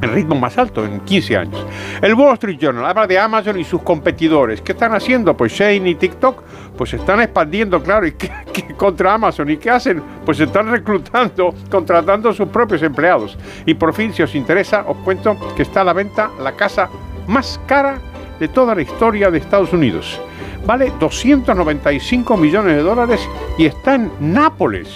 el 0.00 0.10
ritmo 0.12 0.36
más 0.36 0.56
alto 0.56 0.84
en 0.84 1.00
15 1.00 1.36
años. 1.36 1.66
El 2.00 2.14
Wall 2.14 2.34
Street 2.34 2.56
Journal 2.60 2.86
habla 2.86 3.08
de 3.08 3.18
Amazon 3.18 3.58
y 3.58 3.64
sus 3.64 3.82
competidores. 3.82 4.60
¿Qué 4.60 4.70
están 4.70 4.94
haciendo? 4.94 5.36
Pues 5.36 5.50
Shane 5.52 5.88
y 5.90 5.94
TikTok 5.96 6.40
pues 6.76 6.90
se 6.90 6.96
están 6.96 7.20
expandiendo, 7.20 7.82
claro, 7.82 8.06
y 8.06 8.12
¿qué- 8.16 8.30
qué 8.52 8.74
contra 8.76 9.14
Amazon. 9.14 9.50
¿Y 9.50 9.56
qué 9.56 9.70
hacen? 9.70 10.00
Pues 10.24 10.38
están 10.38 10.70
reclutando, 10.70 11.52
contratando 11.70 12.28
a 12.28 12.32
sus 12.32 12.48
propios 12.48 12.80
empleados. 12.82 13.36
Y 13.66 13.74
por 13.74 13.92
fin, 13.92 14.12
si 14.12 14.22
os 14.22 14.36
interesa, 14.36 14.84
os 14.86 14.98
cuento 14.98 15.36
que 15.56 15.62
está 15.62 15.80
a 15.80 15.84
la 15.84 15.92
venta 15.94 16.30
la 16.40 16.52
casa 16.52 16.88
más 17.26 17.60
cara 17.66 17.98
de 18.38 18.46
toda 18.46 18.76
la 18.76 18.82
historia 18.82 19.32
de 19.32 19.38
Estados 19.38 19.72
Unidos. 19.72 20.20
Vale 20.66 20.92
295 20.98 22.36
millones 22.36 22.76
de 22.76 22.82
dólares 22.82 23.20
y 23.56 23.66
está 23.66 23.94
en 23.94 24.10
Nápoles. 24.20 24.88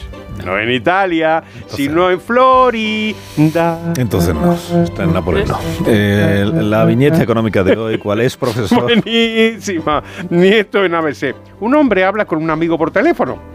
No 0.45 0.59
en 0.59 0.71
Italia, 0.71 1.43
sino 1.67 2.11
en 2.11 2.21
Florida. 2.21 3.79
Entonces 3.97 4.35
no, 4.35 4.55
está 4.83 5.05
en 5.05 5.13
Nápoles 5.13 5.49
no. 5.49 5.59
Eh, 5.87 6.51
la 6.53 6.85
viñeta 6.85 7.23
económica 7.23 7.63
de 7.63 7.77
hoy, 7.77 7.99
¿cuál 7.99 8.23
es, 8.23 8.37
profesor? 8.37 8.83
Buenísima. 9.05 10.03
Nieto 10.31 10.85
en 10.85 10.95
ABC. 10.95 11.35
Un 11.61 11.75
hombre 11.75 12.05
habla 12.05 12.25
con 12.25 12.43
un 12.43 12.51
amigo 12.51 12.77
por 12.77 12.91
teléfono 12.91 13.52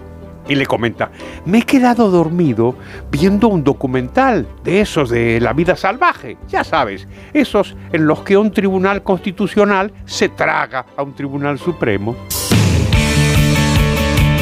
y 0.47 0.55
le 0.55 0.65
comenta, 0.65 1.11
me 1.45 1.59
he 1.59 1.61
quedado 1.63 2.09
dormido 2.09 2.75
viendo 3.11 3.47
un 3.47 3.63
documental 3.63 4.47
de 4.63 4.81
esos 4.81 5.09
de 5.09 5.39
la 5.39 5.53
vida 5.53 5.75
salvaje. 5.75 6.37
Ya 6.47 6.63
sabes, 6.63 7.07
esos 7.33 7.75
en 7.91 8.07
los 8.07 8.21
que 8.21 8.37
un 8.37 8.51
tribunal 8.51 9.03
constitucional 9.03 9.91
se 10.05 10.29
traga 10.29 10.85
a 10.95 11.03
un 11.03 11.13
tribunal 11.13 11.59
supremo. 11.59 12.15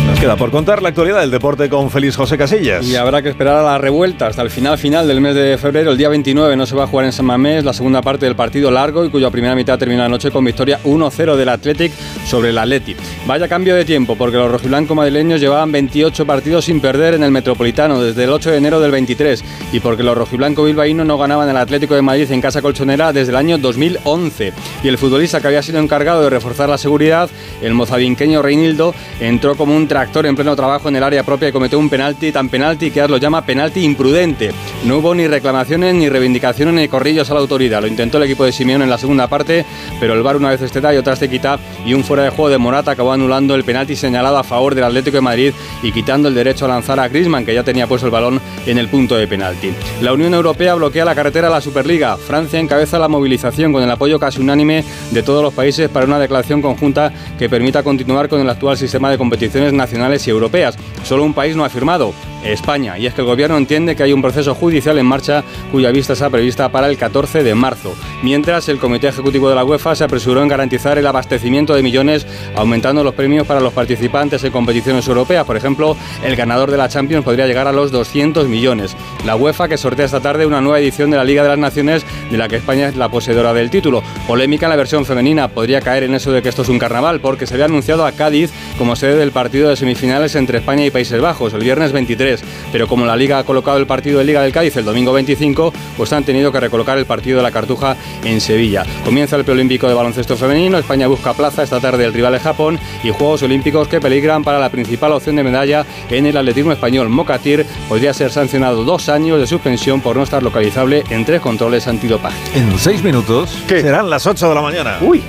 Nos 0.07 0.19
queda 0.19 0.36
por 0.36 0.52
contar 0.52 0.84
la 0.84 0.90
actualidad 0.90 1.22
del 1.22 1.32
deporte 1.32 1.68
con 1.68 1.90
Félix 1.90 2.15
José 2.15 2.38
Casillas. 2.38 2.86
Y 2.86 2.95
habrá 2.95 3.23
que 3.23 3.30
esperar 3.30 3.56
a 3.56 3.64
la 3.64 3.77
revuelta 3.80 4.27
hasta 4.27 4.44
el 4.44 4.52
final 4.52 4.77
final 4.77 5.07
del 5.07 5.19
mes 5.19 5.34
de 5.34 5.57
febrero. 5.57 5.91
El 5.91 5.98
día 5.98 6.10
29 6.10 6.56
no 6.56 6.68
se 6.68 6.76
va 6.76 6.84
a 6.84 6.88
jugar 6.88 7.07
en 7.07 7.11
San 7.11 7.26
Mamés 7.26 7.64
la 7.64 7.73
segunda 7.73 8.03
parte 8.03 8.27
del 8.27 8.36
partido 8.36 8.69
largo 8.69 9.03
y 9.03 9.10
cuya 9.10 9.32
primera 9.32 9.56
mitad 9.56 9.80
termina 9.80 10.06
anoche 10.06 10.30
con 10.30 10.45
victoria 10.45 10.80
1-0 10.84 11.36
del 11.36 11.49
Athletic 11.49 11.91
sobre 12.27 12.52
el 12.52 12.57
Atleti. 12.60 12.95
Vaya 13.26 13.48
cambio 13.48 13.76
de 13.76 13.84
tiempo 13.84 14.15
porque 14.15 14.38
los 14.38 14.52
rojiblancos 14.52 14.95
madrileños 14.95 15.41
llevaban 15.41 15.72
28 15.72 16.26
partidos 16.27 16.65
sin 16.65 16.80
perder 16.82 17.15
en 17.15 17.23
el 17.23 17.32
Metropolitano 17.32 17.99
desde 17.99 18.26
el 18.26 18.30
8 18.30 18.52
de 18.52 18.57
enero 18.57 18.80
del 18.80 18.91
23 18.91 19.44
y 19.73 19.80
porque 19.80 20.03
los 20.03 20.15
rojiblancos 20.15 20.68
bilbaínos 20.68 21.07
no 21.07 21.18
ganaban 21.18 21.49
el 21.49 21.57
Atlético 21.57 21.95
de 21.95 22.03
Madrid 22.03 22.32
en 22.32 22.41
casa 22.41 22.61
colchonera 22.61 23.11
desde 23.11 23.32
el 23.32 23.38
año 23.38 23.57
2011. 23.57 24.53
Y 24.84 24.88
el 24.88 24.99
futbolista 24.99 25.41
que 25.41 25.48
había 25.48 25.64
sido 25.64 25.80
encargado 25.80 26.22
de 26.22 26.30
reforzar 26.30 26.69
la 26.69 26.77
seguridad, 26.77 27.27
el 27.64 27.73
mozabinqueño 27.73 28.44
Reinildo, 28.44 28.94
entró 29.19 29.56
como 29.56 29.76
un 29.76 29.88
tractor 29.95 30.26
en 30.26 30.35
pleno 30.35 30.57
trabajo 30.57 30.89
en 30.89 30.97
el 30.97 31.03
área 31.03 31.23
propia 31.23 31.47
y 31.47 31.51
cometió 31.53 31.80
un 31.80 31.89
penalti 31.89 32.30
tan 32.30 32.49
penalti 32.49 32.91
que 32.91 33.07
lo 33.07 33.15
llama 33.15 33.45
penalti 33.45 33.81
imprudente. 33.81 34.51
No 34.84 34.97
hubo 34.97 35.15
ni 35.15 35.26
reclamaciones, 35.26 35.95
ni 35.95 36.09
reivindicaciones, 36.09 36.73
ni 36.73 36.89
corrillos 36.89 37.31
a 37.31 37.34
la 37.34 37.39
autoridad. 37.39 37.80
Lo 37.80 37.88
intentó 37.88 38.17
el 38.17 38.23
equipo 38.23 38.43
de 38.43 38.51
Simeone 38.51 38.84
en 38.84 38.89
la 38.89 38.97
segunda 38.97 39.27
parte, 39.27 39.65
pero 39.97 40.13
el 40.13 40.22
VAR 40.22 40.35
una 40.35 40.49
vez 40.49 40.61
este 40.61 40.81
da 40.81 40.93
y 40.93 40.97
otra 40.97 41.15
te 41.15 41.30
quita 41.30 41.57
y 41.85 41.93
un 41.93 42.03
fuera 42.03 42.23
de 42.23 42.30
juego 42.30 42.49
de 42.49 42.57
Morata 42.57 42.91
acabó 42.91 43.13
anulando 43.13 43.55
el 43.55 43.63
penalti 43.63 43.95
señalado 43.95 44.38
a 44.38 44.43
favor 44.43 44.76
del 44.76 44.84
Atlético 44.84 45.15
de 45.15 45.22
Madrid 45.22 45.53
y 45.81 45.93
quitando 45.93 46.27
el 46.27 46.35
derecho 46.35 46.65
a 46.65 46.67
lanzar 46.67 46.99
a 46.99 47.07
Griezmann, 47.07 47.45
que 47.45 47.53
ya 47.53 47.63
tenía 47.63 47.88
puesto 47.88 48.07
el 48.07 48.11
balón 48.11 48.41
en 48.65 48.77
el 48.77 48.89
punto 48.89 49.15
de 49.15 49.30
penalti. 49.30 49.72
La 50.01 50.11
Unión 50.11 50.34
Europea 50.34 50.73
bloquea 50.73 51.05
la 51.05 51.15
carretera 51.15 51.47
a 51.47 51.51
la 51.51 51.61
Superliga. 51.61 52.17
Francia 52.17 52.59
encabeza 52.59 52.99
la 52.99 53.07
movilización 53.07 53.72
con 53.72 53.81
el 53.81 53.89
apoyo 53.89 54.19
casi 54.19 54.41
unánime 54.41 54.84
de 55.11 55.23
todos 55.23 55.41
los 55.41 55.53
países 55.53 55.88
para 55.88 56.05
una 56.05 56.19
declaración 56.19 56.61
conjunta 56.61 57.13
que 57.39 57.47
permita 57.47 57.81
continuar 57.81 58.27
con 58.27 58.41
el 58.41 58.49
actual 58.49 58.76
sistema 58.76 59.09
de 59.09 59.17
competiciones 59.17 59.72
nacionales 59.72 59.84
y 60.27 60.29
europeas. 60.29 60.77
Solo 61.03 61.23
un 61.23 61.33
país 61.33 61.55
no 61.55 61.63
ha 61.63 61.69
firmado, 61.69 62.13
España, 62.45 62.97
y 62.97 63.05
es 63.05 63.13
que 63.13 63.22
el 63.22 63.27
gobierno 63.27 63.57
entiende 63.57 63.95
que 63.95 64.03
hay 64.03 64.13
un 64.13 64.22
proceso 64.22 64.55
judicial 64.55 64.97
en 64.97 65.05
marcha 65.05 65.43
cuya 65.72 65.91
vista 65.91 66.13
está 66.13 66.30
prevista 66.30 66.69
para 66.69 66.88
el 66.88 66.97
14 66.97 67.43
de 67.43 67.55
marzo. 67.55 67.95
Mientras, 68.23 68.69
el 68.69 68.77
Comité 68.77 69.07
Ejecutivo 69.07 69.49
de 69.49 69.55
la 69.55 69.63
UEFA 69.63 69.95
se 69.95 70.03
apresuró 70.03 70.41
en 70.41 70.47
garantizar 70.47 70.97
el 70.97 71.07
abastecimiento 71.07 71.73
de 71.76 71.84
millones, 71.84 72.26
aumentando 72.55 73.03
los 73.03 73.13
premios 73.13 73.47
para 73.47 73.59
los 73.59 73.73
participantes 73.73 74.43
en 74.43 74.51
competiciones 74.51 75.07
europeas. 75.07 75.45
Por 75.45 75.57
ejemplo, 75.57 75.97
el 76.23 76.35
ganador 76.35 76.72
de 76.72 76.77
la 76.77 76.89
Champions 76.89 77.23
podría 77.26 77.47
llegar 77.47 77.67
a 77.67 77.72
los 77.72 77.91
200 77.91 78.47
millones. 78.47 78.95
La 79.26 79.35
UEFA 79.35 79.67
que 79.67 79.77
sortea 79.77 80.05
esta 80.05 80.22
tarde 80.22 80.45
una 80.45 80.61
nueva 80.61 80.80
edición 80.80 81.11
de 81.11 81.17
la 81.17 81.23
Liga 81.23 81.43
de 81.43 81.49
las 81.49 81.57
Naciones, 81.57 82.05
de 82.30 82.38
la 82.38 82.47
que 82.47 82.57
España 82.57 82.88
es 82.88 82.95
la 82.95 83.09
poseedora 83.09 83.53
del 83.53 83.69
título. 83.69 84.03
Polémica 84.27 84.65
en 84.65 84.72
la 84.72 84.76
versión 84.76 85.05
femenina, 85.05 85.47
podría 85.47 85.81
caer 85.81 86.03
en 86.03 86.15
eso 86.15 86.31
de 86.31 86.41
que 86.41 86.49
esto 86.49 86.61
es 86.61 86.69
un 86.69 86.80
carnaval, 86.80 87.19
porque 87.19 87.47
se 87.47 87.53
había 87.53 87.65
anunciado 87.65 88.05
a 88.05 88.11
Cádiz 88.11 88.51
como 88.77 88.95
sede 88.95 89.15
del 89.15 89.31
partido 89.31 89.69
de 89.69 89.76
semifinales 89.76 90.35
entre 90.35 90.59
España 90.59 90.85
y 90.85 90.91
Países 90.91 91.22
Bajos, 91.22 91.53
el 91.53 91.63
viernes 91.63 91.91
23. 91.91 92.34
Pero 92.71 92.87
como 92.87 93.05
la 93.05 93.15
Liga 93.15 93.39
ha 93.39 93.43
colocado 93.43 93.77
el 93.77 93.87
partido 93.87 94.19
de 94.19 94.25
Liga 94.25 94.41
del 94.41 94.51
Cádiz 94.51 94.75
el 94.77 94.85
domingo 94.85 95.13
25, 95.13 95.73
pues 95.97 96.13
han 96.13 96.23
tenido 96.23 96.51
que 96.51 96.59
recolocar 96.59 96.97
el 96.97 97.05
partido 97.05 97.37
de 97.37 97.43
la 97.43 97.51
Cartuja 97.51 97.95
en 98.23 98.41
Sevilla. 98.41 98.85
Comienza 99.03 99.35
el 99.35 99.43
preolímpico 99.43 99.87
de 99.87 99.93
baloncesto 99.93 100.37
femenino, 100.37 100.77
España 100.77 101.07
busca 101.07 101.33
plaza 101.33 101.63
esta 101.63 101.79
tarde 101.79 102.05
el 102.05 102.13
rival 102.13 102.33
de 102.33 102.39
Japón 102.39 102.79
y 103.03 103.11
Juegos 103.11 103.43
Olímpicos 103.43 103.87
que 103.87 103.99
peligran 103.99 104.43
para 104.43 104.59
la 104.59 104.69
principal 104.69 105.11
opción 105.11 105.35
de 105.35 105.43
medalla 105.43 105.85
en 106.09 106.25
el 106.25 106.37
atletismo 106.37 106.71
español. 106.71 107.09
Mocatir 107.09 107.65
podría 107.87 108.13
ser 108.13 108.31
sancionado 108.31 108.83
dos 108.83 109.09
años 109.09 109.39
de 109.39 109.47
suspensión 109.47 110.01
por 110.01 110.15
no 110.15 110.23
estar 110.23 110.43
localizable 110.43 111.03
en 111.09 111.25
tres 111.25 111.41
controles 111.41 111.87
antidopaje. 111.87 112.37
En 112.55 112.77
seis 112.77 113.03
minutos 113.03 113.57
serán 113.67 114.09
las 114.09 114.25
8 114.25 114.49
de 114.49 114.55
la 114.55 114.61
mañana. 114.61 114.97
Uy, 115.01 115.21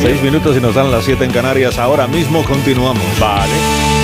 seis 0.00 0.22
minutos 0.22 0.56
y 0.56 0.60
nos 0.60 0.74
dan 0.74 0.90
las 0.90 1.04
7 1.04 1.24
en 1.24 1.32
Canarias. 1.32 1.78
Ahora 1.78 2.06
mismo 2.06 2.42
continuamos. 2.44 3.04
Vale. 3.20 3.95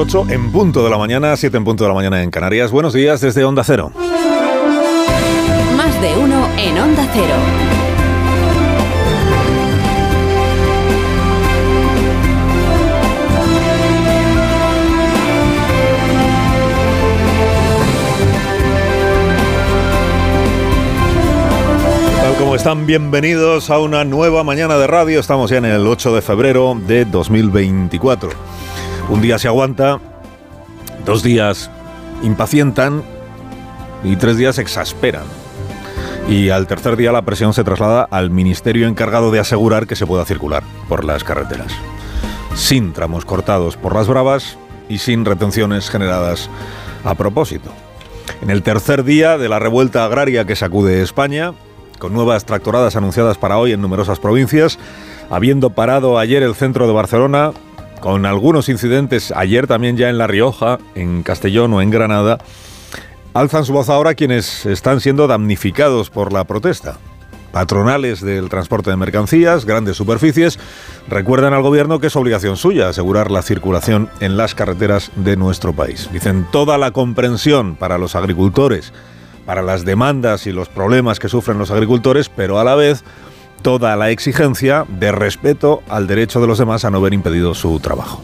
8 0.00 0.26
en 0.30 0.50
punto 0.50 0.82
de 0.82 0.88
la 0.88 0.96
mañana, 0.96 1.36
7 1.36 1.58
en 1.58 1.64
punto 1.64 1.84
de 1.84 1.88
la 1.88 1.94
mañana 1.94 2.22
en 2.22 2.30
Canarias. 2.30 2.70
Buenos 2.70 2.94
días 2.94 3.20
desde 3.20 3.44
Onda 3.44 3.62
Cero. 3.64 3.92
Más 5.76 6.00
de 6.00 6.16
uno 6.16 6.48
en 6.56 6.78
Onda 6.78 7.06
Cero. 7.12 7.34
Como 22.38 22.54
están, 22.56 22.86
bienvenidos 22.86 23.68
a 23.68 23.78
una 23.78 24.04
nueva 24.04 24.44
mañana 24.44 24.78
de 24.78 24.86
radio. 24.86 25.20
Estamos 25.20 25.50
ya 25.50 25.58
en 25.58 25.66
el 25.66 25.86
8 25.86 26.14
de 26.14 26.22
febrero 26.22 26.74
de 26.86 27.04
2024. 27.04 28.49
Un 29.08 29.22
día 29.22 29.38
se 29.38 29.48
aguanta, 29.48 29.98
dos 31.04 31.22
días 31.22 31.70
impacientan 32.22 33.02
y 34.04 34.16
tres 34.16 34.36
días 34.36 34.58
exasperan. 34.58 35.24
Y 36.28 36.50
al 36.50 36.66
tercer 36.66 36.96
día 36.96 37.12
la 37.12 37.22
presión 37.22 37.54
se 37.54 37.64
traslada 37.64 38.06
al 38.10 38.30
ministerio 38.30 38.86
encargado 38.86 39.30
de 39.30 39.40
asegurar 39.40 39.86
que 39.86 39.96
se 39.96 40.06
pueda 40.06 40.24
circular 40.24 40.62
por 40.88 41.04
las 41.04 41.24
carreteras. 41.24 41.72
Sin 42.54 42.92
tramos 42.92 43.24
cortados 43.24 43.76
por 43.76 43.94
las 43.94 44.06
bravas 44.06 44.58
y 44.88 44.98
sin 44.98 45.24
retenciones 45.24 45.90
generadas 45.90 46.48
a 47.04 47.14
propósito. 47.14 47.70
En 48.42 48.50
el 48.50 48.62
tercer 48.62 49.04
día 49.04 49.38
de 49.38 49.48
la 49.48 49.58
revuelta 49.58 50.04
agraria 50.04 50.44
que 50.44 50.56
sacude 50.56 51.02
España, 51.02 51.52
con 51.98 52.12
nuevas 52.12 52.44
tractoradas 52.44 52.96
anunciadas 52.96 53.36
para 53.38 53.58
hoy 53.58 53.72
en 53.72 53.80
numerosas 53.80 54.18
provincias, 54.18 54.78
habiendo 55.30 55.70
parado 55.70 56.18
ayer 56.18 56.42
el 56.42 56.54
centro 56.54 56.86
de 56.86 56.92
Barcelona, 56.92 57.52
con 58.00 58.26
algunos 58.26 58.68
incidentes 58.68 59.32
ayer 59.36 59.66
también 59.66 59.96
ya 59.96 60.08
en 60.08 60.18
La 60.18 60.26
Rioja, 60.26 60.78
en 60.94 61.22
Castellón 61.22 61.72
o 61.74 61.82
en 61.82 61.90
Granada, 61.90 62.38
alzan 63.34 63.64
su 63.64 63.72
voz 63.72 63.88
ahora 63.88 64.14
quienes 64.14 64.66
están 64.66 65.00
siendo 65.00 65.26
damnificados 65.26 66.10
por 66.10 66.32
la 66.32 66.44
protesta. 66.44 66.98
Patronales 67.52 68.20
del 68.20 68.48
transporte 68.48 68.90
de 68.90 68.96
mercancías, 68.96 69.64
grandes 69.64 69.96
superficies, 69.96 70.58
recuerdan 71.08 71.52
al 71.52 71.62
gobierno 71.62 71.98
que 71.98 72.06
es 72.06 72.16
obligación 72.16 72.56
suya 72.56 72.88
asegurar 72.88 73.30
la 73.30 73.42
circulación 73.42 74.08
en 74.20 74.36
las 74.36 74.54
carreteras 74.54 75.10
de 75.16 75.36
nuestro 75.36 75.72
país. 75.72 76.08
Dicen 76.12 76.46
toda 76.52 76.78
la 76.78 76.92
comprensión 76.92 77.74
para 77.74 77.98
los 77.98 78.14
agricultores, 78.14 78.92
para 79.46 79.62
las 79.62 79.84
demandas 79.84 80.46
y 80.46 80.52
los 80.52 80.68
problemas 80.68 81.18
que 81.18 81.28
sufren 81.28 81.58
los 81.58 81.72
agricultores, 81.72 82.28
pero 82.28 82.60
a 82.60 82.64
la 82.64 82.76
vez 82.76 83.02
toda 83.62 83.96
la 83.96 84.10
exigencia 84.10 84.84
de 84.88 85.12
respeto 85.12 85.82
al 85.88 86.06
derecho 86.06 86.40
de 86.40 86.46
los 86.46 86.58
demás 86.58 86.84
a 86.84 86.90
no 86.90 87.00
ver 87.00 87.14
impedido 87.14 87.54
su 87.54 87.78
trabajo. 87.80 88.22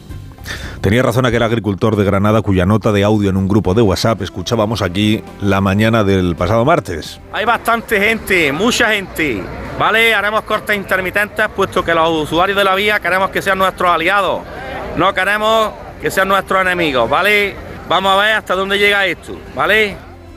Tenía 0.81 1.03
razón 1.03 1.27
aquel 1.27 1.43
agricultor 1.43 1.97
de 1.97 2.05
Granada 2.05 2.43
cuya 2.43 2.67
nota 2.67 2.93
de 2.93 3.03
audio 3.03 3.31
en 3.31 3.37
un 3.37 3.49
grupo 3.49 3.75
de 3.75 3.83
WhatsApp 3.83 4.23
escuchábamos 4.23 4.83
aquí 4.83 5.23
la 5.41 5.61
mañana 5.61 6.05
del 6.05 6.37
pasado 6.37 6.65
martes. 6.65 7.21
Hay 7.33 7.45
bastante 7.45 8.01
gente, 8.01 8.53
mucha 8.53 8.91
gente. 8.91 9.43
¿Vale? 9.79 10.15
Haremos 10.15 10.43
cortes 10.43 10.77
intermitentes 10.77 11.49
puesto 11.55 11.85
que 11.85 11.93
los 11.95 12.09
usuarios 12.09 12.57
de 12.57 12.65
la 12.65 12.75
vía 12.75 12.99
queremos 13.01 13.31
que 13.31 13.43
sean 13.43 13.59
nuestros 13.59 13.91
aliados. 13.91 14.41
No 14.97 15.13
queremos 15.13 15.73
que 16.01 16.11
sean 16.11 16.29
nuestros 16.29 16.63
enemigos, 16.63 17.11
¿vale? 17.11 17.55
Vamos 17.89 18.13
a 18.13 18.17
ver 18.17 18.33
hasta 18.37 18.55
dónde 18.55 18.79
llega 18.79 19.07
esto, 19.07 19.39
¿vale? 19.55 19.97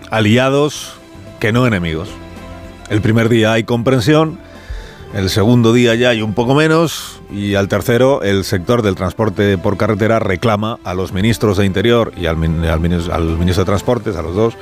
Aliados 0.09 0.97
que 1.39 1.51
no 1.53 1.65
enemigos. 1.67 2.09
El 2.89 3.01
primer 3.01 3.29
día 3.29 3.53
hay 3.53 3.63
comprensión, 3.63 4.39
el 5.13 5.29
segundo 5.29 5.73
día 5.73 5.95
ya 5.95 6.09
hay 6.09 6.21
un 6.21 6.33
poco 6.33 6.53
menos 6.53 7.21
y 7.31 7.55
al 7.55 7.67
tercero 7.67 8.21
el 8.21 8.43
sector 8.43 8.81
del 8.81 8.95
transporte 8.95 9.57
por 9.57 9.75
carretera 9.77 10.19
reclama 10.19 10.77
a 10.83 10.93
los 10.93 11.13
ministros 11.13 11.57
de 11.57 11.65
Interior 11.65 12.13
y 12.15 12.27
al, 12.27 12.37
ministro 12.37 13.15
de 13.17 13.65
Transportes, 13.65 14.15
a 14.15 14.21
los 14.21 14.35
dos, 14.35 14.53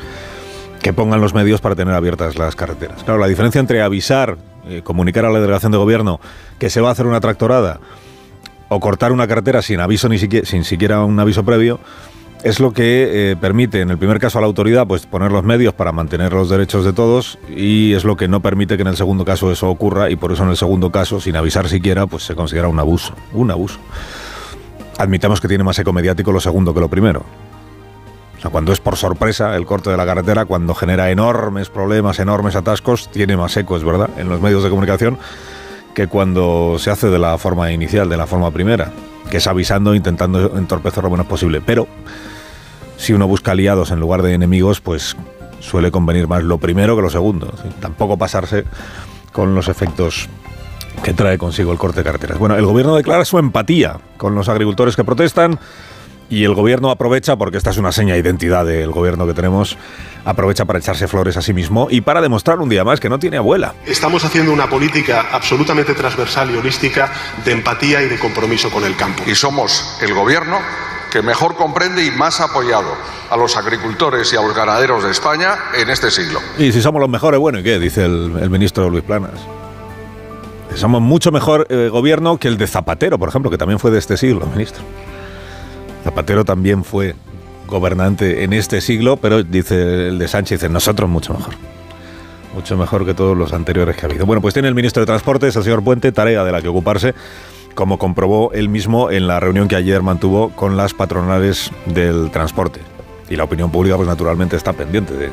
que 0.81 0.93
pongan 0.93 1.19
los 1.19 1.33
medios 1.33 1.59
para 1.59 1.75
tener 1.75 1.93
abiertas 1.93 2.37
las 2.37 2.55
carreteras. 2.55 3.03
Claro, 3.03 3.19
la 3.19 3.27
diferencia 3.27 3.59
entre 3.59 3.81
avisar, 3.81 4.37
eh, 4.67 4.81
comunicar 4.83 5.25
a 5.25 5.29
la 5.29 5.39
delegación 5.39 5.71
de 5.71 5.77
gobierno 5.77 6.19
que 6.59 6.69
se 6.69 6.79
va 6.79 6.89
a 6.89 6.91
hacer 6.93 7.07
una 7.07 7.19
tractorada 7.19 7.79
o 8.69 8.79
cortar 8.79 9.11
una 9.11 9.27
carretera 9.27 9.61
sin 9.61 9.79
aviso 9.79 10.07
ni 10.07 10.17
siquiera, 10.17 10.45
sin 10.45 10.63
siquiera 10.63 11.03
un 11.03 11.19
aviso 11.19 11.43
previo 11.43 11.79
es 12.43 12.59
lo 12.59 12.71
que 12.71 13.31
eh, 13.31 13.35
permite, 13.35 13.81
en 13.81 13.89
el 13.89 13.97
primer 13.97 14.19
caso, 14.19 14.37
a 14.37 14.41
la 14.41 14.47
autoridad 14.47 14.87
pues, 14.87 15.05
poner 15.05 15.31
los 15.31 15.43
medios 15.43 15.73
para 15.73 15.91
mantener 15.91 16.33
los 16.33 16.49
derechos 16.49 16.85
de 16.85 16.93
todos 16.93 17.39
y 17.49 17.93
es 17.93 18.03
lo 18.03 18.15
que 18.15 18.27
no 18.27 18.41
permite 18.41 18.75
que 18.75 18.83
en 18.83 18.89
el 18.89 18.97
segundo 18.97 19.25
caso 19.25 19.51
eso 19.51 19.69
ocurra 19.69 20.09
y 20.09 20.15
por 20.15 20.31
eso 20.31 20.43
en 20.43 20.49
el 20.49 20.57
segundo 20.57 20.91
caso, 20.91 21.19
sin 21.19 21.35
avisar 21.35 21.67
siquiera, 21.67 22.05
pues 22.07 22.23
se 22.23 22.35
considera 22.35 22.67
un 22.67 22.79
abuso. 22.79 23.13
Un 23.33 23.51
abuso. 23.51 23.79
Admitamos 24.97 25.41
que 25.41 25.47
tiene 25.47 25.63
más 25.63 25.77
eco 25.79 25.93
mediático 25.93 26.31
lo 26.31 26.39
segundo 26.39 26.73
que 26.73 26.79
lo 26.79 26.89
primero. 26.89 27.23
O 28.37 28.41
sea, 28.41 28.51
cuando 28.51 28.71
es 28.71 28.79
por 28.79 28.97
sorpresa 28.97 29.55
el 29.55 29.65
corte 29.65 29.89
de 29.89 29.97
la 29.97 30.05
carretera, 30.05 30.45
cuando 30.45 30.75
genera 30.75 31.09
enormes 31.09 31.69
problemas, 31.69 32.19
enormes 32.19 32.55
atascos, 32.55 33.09
tiene 33.09 33.35
más 33.35 33.57
eco, 33.57 33.77
es 33.77 33.83
verdad, 33.83 34.11
en 34.17 34.29
los 34.29 34.41
medios 34.41 34.63
de 34.63 34.69
comunicación 34.69 35.17
que 35.95 36.05
cuando 36.05 36.75
se 36.77 36.91
hace 36.91 37.07
de 37.07 37.17
la 37.17 37.39
forma 37.39 37.71
inicial, 37.71 38.07
de 38.07 38.17
la 38.17 38.27
forma 38.27 38.51
primera 38.51 38.91
que 39.29 39.37
es 39.37 39.47
avisando, 39.47 39.95
intentando 39.95 40.57
entorpecer 40.57 41.03
lo 41.03 41.09
menos 41.09 41.25
posible. 41.25 41.61
Pero 41.61 41.87
si 42.97 43.13
uno 43.13 43.27
busca 43.27 43.51
aliados 43.51 43.91
en 43.91 43.99
lugar 43.99 44.21
de 44.21 44.33
enemigos, 44.33 44.81
pues 44.81 45.15
suele 45.59 45.91
convenir 45.91 46.27
más 46.27 46.43
lo 46.43 46.57
primero 46.57 46.95
que 46.95 47.01
lo 47.01 47.09
segundo. 47.09 47.53
Tampoco 47.79 48.17
pasarse 48.17 48.63
con 49.31 49.55
los 49.55 49.67
efectos 49.67 50.29
que 51.03 51.13
trae 51.13 51.37
consigo 51.37 51.71
el 51.71 51.77
corte 51.77 51.99
de 51.99 52.03
carreteras. 52.03 52.39
Bueno, 52.39 52.55
el 52.55 52.65
gobierno 52.65 52.95
declara 52.95 53.25
su 53.25 53.37
empatía 53.37 53.99
con 54.17 54.35
los 54.35 54.49
agricultores 54.49 54.95
que 54.95 55.03
protestan 55.03 55.59
y 56.29 56.43
el 56.43 56.53
gobierno 56.53 56.91
aprovecha, 56.91 57.35
porque 57.35 57.57
esta 57.57 57.69
es 57.69 57.77
una 57.77 57.91
seña 57.91 58.13
de 58.13 58.19
identidad 58.19 58.65
del 58.65 58.91
gobierno 58.91 59.25
que 59.25 59.33
tenemos, 59.33 59.77
aprovecha 60.25 60.65
para 60.65 60.79
echarse 60.79 61.07
flores 61.07 61.37
a 61.37 61.41
sí 61.41 61.53
mismo 61.53 61.87
y 61.89 62.01
para 62.01 62.21
demostrar 62.21 62.59
un 62.59 62.69
día 62.69 62.83
más 62.83 62.99
que 62.99 63.09
no 63.09 63.19
tiene 63.19 63.37
abuela. 63.37 63.73
Estamos 63.85 64.23
haciendo 64.25 64.51
una 64.51 64.69
política 64.69 65.27
absolutamente 65.31 65.93
transversal 65.93 66.51
y 66.51 66.57
holística 66.57 67.11
de 67.45 67.51
empatía 67.51 68.01
y 68.01 68.09
de 68.09 68.19
compromiso 68.19 68.69
con 68.69 68.83
el 68.83 68.95
campo. 68.95 69.23
Y 69.25 69.35
somos 69.35 69.97
el 70.01 70.13
gobierno 70.13 70.59
que 71.11 71.21
mejor 71.21 71.55
comprende 71.55 72.05
y 72.05 72.11
más 72.11 72.41
apoyado 72.41 72.89
a 73.29 73.37
los 73.37 73.55
agricultores 73.55 74.31
y 74.33 74.35
a 74.35 74.41
los 74.41 74.53
ganaderos 74.53 75.03
de 75.03 75.11
España 75.11 75.55
en 75.79 75.89
este 75.89 76.11
siglo. 76.11 76.39
Y 76.57 76.73
si 76.73 76.81
somos 76.81 76.99
los 76.99 77.09
mejores, 77.09 77.39
bueno, 77.39 77.59
¿y 77.59 77.63
qué? 77.63 77.79
Dice 77.79 78.03
el, 78.03 78.49
ministro 78.49 78.89
Luis 78.89 79.03
Planas. 79.03 79.39
Somos 80.75 81.01
mucho 81.01 81.31
mejor 81.31 81.65
eh, 81.69 81.89
gobierno 81.89 82.37
que 82.37 82.49
el 82.49 82.57
de 82.57 82.67
Zapatero, 82.67 83.17
por 83.17 83.29
ejemplo, 83.29 83.49
que 83.49 83.57
también 83.57 83.79
fue 83.79 83.89
de 83.89 83.99
este 83.99 84.17
siglo, 84.17 84.45
ministro. 84.47 84.83
Zapatero 86.07 86.45
también 86.45 86.85
fue 86.85 87.15
gobernante 87.67 88.45
en 88.45 88.53
este 88.53 88.79
siglo, 88.79 89.17
pero 89.17 89.43
dice 89.43 90.07
el 90.07 90.17
de 90.17 90.29
Sánchez, 90.29 90.61
dice 90.61 90.71
nosotros 90.71 91.09
mucho 91.09 91.33
mejor. 91.33 91.55
Mucho 92.55 92.77
mejor 92.77 93.05
que 93.05 93.13
todos 93.13 93.37
los 93.37 93.51
anteriores 93.51 93.97
que 93.97 94.05
ha 94.05 94.09
habido. 94.09 94.25
Bueno, 94.25 94.41
pues 94.41 94.53
tiene 94.53 94.69
el 94.69 94.73
ministro 94.73 95.01
de 95.01 95.05
Transportes, 95.05 95.53
el 95.57 95.63
señor 95.63 95.83
Puente, 95.83 96.13
tarea 96.13 96.45
de 96.45 96.51
la 96.53 96.61
que 96.61 96.69
ocuparse, 96.69 97.13
como 97.75 97.99
comprobó 97.99 98.53
él 98.53 98.69
mismo 98.69 99.11
en 99.11 99.27
la 99.27 99.41
reunión 99.41 99.67
que 99.67 99.75
ayer 99.75 100.01
mantuvo 100.01 100.49
con 100.51 100.77
las 100.77 100.93
patronales 100.93 101.71
del 101.87 102.31
transporte. 102.31 102.79
Y 103.29 103.35
la 103.35 103.43
opinión 103.43 103.69
pública, 103.69 103.97
pues 103.97 104.07
naturalmente 104.07 104.55
está 104.55 104.71
pendiente 104.71 105.13
de, 105.13 105.29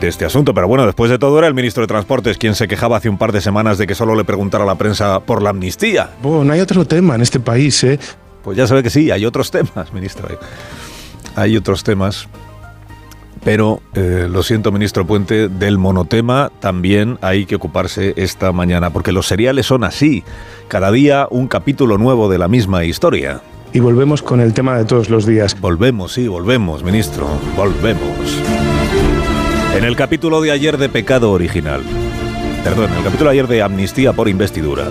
de 0.00 0.08
este 0.08 0.24
asunto. 0.24 0.54
Pero 0.54 0.68
bueno, 0.68 0.86
después 0.86 1.10
de 1.10 1.18
todo 1.18 1.38
era 1.38 1.48
el 1.48 1.54
ministro 1.54 1.80
de 1.80 1.88
Transportes 1.88 2.38
quien 2.38 2.54
se 2.54 2.68
quejaba 2.68 2.98
hace 2.98 3.08
un 3.08 3.18
par 3.18 3.32
de 3.32 3.40
semanas 3.40 3.78
de 3.78 3.88
que 3.88 3.96
solo 3.96 4.14
le 4.14 4.22
preguntara 4.22 4.62
a 4.62 4.66
la 4.68 4.76
prensa 4.76 5.18
por 5.18 5.42
la 5.42 5.50
amnistía. 5.50 6.10
Bueno, 6.22 6.44
no 6.44 6.52
hay 6.52 6.60
otro 6.60 6.84
tema 6.84 7.16
en 7.16 7.22
este 7.22 7.40
país, 7.40 7.82
¿eh? 7.82 7.98
Pues 8.42 8.56
ya 8.56 8.66
sabe 8.66 8.82
que 8.82 8.90
sí, 8.90 9.10
hay 9.10 9.24
otros 9.24 9.50
temas, 9.50 9.92
ministro. 9.92 10.28
Hay 11.36 11.56
otros 11.56 11.84
temas. 11.84 12.28
Pero 13.44 13.82
eh, 13.94 14.28
lo 14.30 14.42
siento, 14.44 14.70
ministro 14.70 15.04
Puente, 15.04 15.48
del 15.48 15.76
monotema 15.76 16.52
también 16.60 17.18
hay 17.22 17.44
que 17.44 17.56
ocuparse 17.56 18.14
esta 18.16 18.52
mañana, 18.52 18.90
porque 18.90 19.10
los 19.10 19.26
seriales 19.26 19.66
son 19.66 19.82
así. 19.82 20.22
Cada 20.68 20.92
día 20.92 21.26
un 21.28 21.48
capítulo 21.48 21.98
nuevo 21.98 22.28
de 22.28 22.38
la 22.38 22.46
misma 22.46 22.84
historia. 22.84 23.40
Y 23.72 23.80
volvemos 23.80 24.22
con 24.22 24.40
el 24.40 24.52
tema 24.52 24.76
de 24.76 24.84
todos 24.84 25.10
los 25.10 25.26
días. 25.26 25.58
Volvemos, 25.60 26.12
sí, 26.12 26.28
volvemos, 26.28 26.84
ministro, 26.84 27.26
volvemos. 27.56 28.38
En 29.74 29.84
el 29.84 29.96
capítulo 29.96 30.40
de 30.40 30.52
ayer 30.52 30.76
de 30.76 30.88
pecado 30.88 31.32
original, 31.32 31.82
perdón, 32.62 32.90
en 32.92 32.98
el 32.98 33.04
capítulo 33.04 33.30
de 33.30 33.38
ayer 33.38 33.48
de 33.48 33.62
amnistía 33.62 34.12
por 34.12 34.28
investidura, 34.28 34.84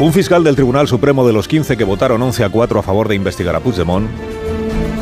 un 0.00 0.12
fiscal 0.12 0.44
del 0.44 0.54
Tribunal 0.54 0.86
Supremo 0.86 1.26
de 1.26 1.32
los 1.32 1.48
15 1.48 1.76
que 1.76 1.84
votaron 1.84 2.22
11 2.22 2.44
a 2.44 2.48
4 2.48 2.80
a 2.80 2.82
favor 2.82 3.08
de 3.08 3.16
investigar 3.16 3.56
a 3.56 3.60
Puigdemont 3.60 4.08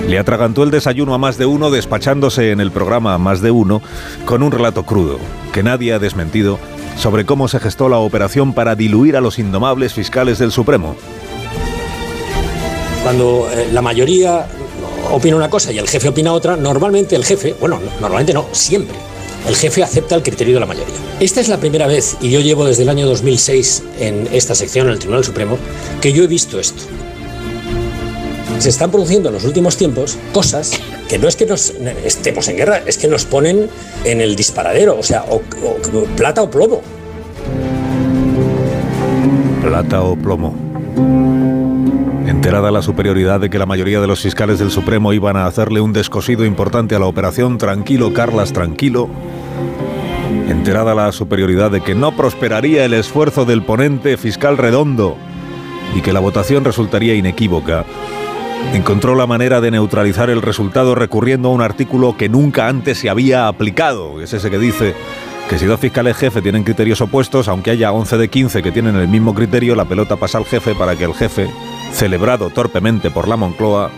le 0.08 0.18
atragantó 0.20 0.62
el 0.62 0.70
desayuno 0.70 1.14
a 1.14 1.18
más 1.18 1.36
de 1.36 1.46
uno 1.46 1.70
despachándose 1.70 2.52
en 2.52 2.60
el 2.60 2.70
programa 2.70 3.18
Más 3.18 3.40
de 3.40 3.50
Uno 3.50 3.82
con 4.24 4.44
un 4.44 4.52
relato 4.52 4.84
crudo, 4.84 5.18
que 5.52 5.64
nadie 5.64 5.92
ha 5.92 5.98
desmentido, 5.98 6.60
sobre 6.96 7.26
cómo 7.26 7.48
se 7.48 7.58
gestó 7.58 7.88
la 7.88 7.98
operación 7.98 8.54
para 8.54 8.76
diluir 8.76 9.16
a 9.16 9.20
los 9.20 9.40
indomables 9.40 9.94
fiscales 9.94 10.38
del 10.38 10.52
Supremo. 10.52 10.94
Cuando 13.02 13.48
eh, 13.52 13.68
la 13.72 13.82
mayoría 13.82 14.46
opina 15.10 15.34
una 15.34 15.50
cosa 15.50 15.72
y 15.72 15.78
el 15.78 15.88
jefe 15.88 16.08
opina 16.08 16.32
otra, 16.32 16.56
normalmente 16.56 17.16
el 17.16 17.24
jefe, 17.24 17.56
bueno, 17.58 17.80
normalmente 18.00 18.32
no, 18.32 18.46
siempre, 18.52 18.96
el 19.48 19.56
jefe 19.56 19.82
acepta 19.82 20.14
el 20.14 20.22
criterio 20.22 20.54
de 20.54 20.60
la 20.60 20.66
mayoría. 20.66 20.94
Esta 21.20 21.40
es 21.40 21.48
la 21.48 21.58
primera 21.58 21.86
vez, 21.86 22.16
y 22.20 22.30
yo 22.30 22.40
llevo 22.40 22.64
desde 22.64 22.82
el 22.82 22.88
año 22.88 23.06
2006 23.06 23.82
en 24.00 24.28
esta 24.32 24.54
sección, 24.54 24.86
en 24.86 24.94
el 24.94 24.98
Tribunal 24.98 25.24
Supremo, 25.24 25.58
que 26.00 26.12
yo 26.12 26.24
he 26.24 26.26
visto 26.26 26.58
esto. 26.58 26.82
Se 28.58 28.70
están 28.70 28.90
produciendo 28.90 29.28
en 29.28 29.34
los 29.34 29.44
últimos 29.44 29.76
tiempos 29.76 30.16
cosas 30.32 30.72
que 31.08 31.18
no 31.18 31.28
es 31.28 31.36
que 31.36 31.46
nos 31.46 31.74
estemos 32.04 32.48
en 32.48 32.56
guerra, 32.56 32.82
es 32.86 32.98
que 32.98 33.06
nos 33.06 33.24
ponen 33.24 33.68
en 34.04 34.20
el 34.20 34.34
disparadero, 34.34 34.98
o 34.98 35.02
sea, 35.02 35.24
plata 36.16 36.42
o 36.42 36.50
plomo. 36.50 36.82
Plata 39.62 40.02
o 40.02 40.16
plomo. 40.16 40.54
Enterada 42.26 42.70
la 42.70 42.82
superioridad 42.82 43.40
de 43.40 43.50
que 43.50 43.58
la 43.58 43.66
mayoría 43.66 44.00
de 44.00 44.06
los 44.06 44.20
fiscales 44.20 44.58
del 44.58 44.70
Supremo 44.70 45.12
iban 45.12 45.36
a 45.36 45.46
hacerle 45.46 45.80
un 45.80 45.92
descosido 45.92 46.44
importante 46.44 46.94
a 46.94 46.98
la 46.98 47.06
operación 47.06 47.58
Tranquilo, 47.58 48.12
Carlas, 48.12 48.52
Tranquilo, 48.52 49.08
enterada 50.46 50.94
la 50.94 51.12
superioridad 51.12 51.70
de 51.70 51.80
que 51.80 51.94
no 51.94 52.16
prosperaría 52.16 52.84
el 52.84 52.94
esfuerzo 52.94 53.44
del 53.44 53.62
ponente 53.62 54.16
fiscal 54.16 54.56
redondo 54.56 55.16
y 55.94 56.00
que 56.00 56.12
la 56.12 56.20
votación 56.20 56.64
resultaría 56.64 57.14
inequívoca, 57.14 57.84
encontró 58.72 59.14
la 59.14 59.26
manera 59.26 59.60
de 59.60 59.70
neutralizar 59.70 60.30
el 60.30 60.42
resultado 60.42 60.94
recurriendo 60.94 61.48
a 61.48 61.52
un 61.52 61.62
artículo 61.62 62.16
que 62.16 62.28
nunca 62.28 62.68
antes 62.68 62.98
se 62.98 63.10
había 63.10 63.48
aplicado, 63.48 64.20
es 64.20 64.32
ese 64.32 64.50
que 64.50 64.58
dice 64.58 64.94
que 65.48 65.58
si 65.58 65.66
dos 65.66 65.78
fiscales 65.78 66.16
jefe 66.16 66.42
tienen 66.42 66.64
criterios 66.64 67.00
opuestos, 67.00 67.46
aunque 67.46 67.70
haya 67.70 67.92
11 67.92 68.16
de 68.16 68.28
15 68.28 68.62
que 68.62 68.72
tienen 68.72 68.96
el 68.96 69.06
mismo 69.06 69.32
criterio, 69.32 69.76
la 69.76 69.84
pelota 69.84 70.16
pasa 70.16 70.38
al 70.38 70.44
jefe 70.44 70.74
para 70.74 70.96
que 70.96 71.04
el 71.04 71.14
jefe, 71.14 71.48
celebrado 71.92 72.50
torpemente 72.50 73.12
por 73.12 73.28
la 73.28 73.36
Moncloa, 73.36 73.90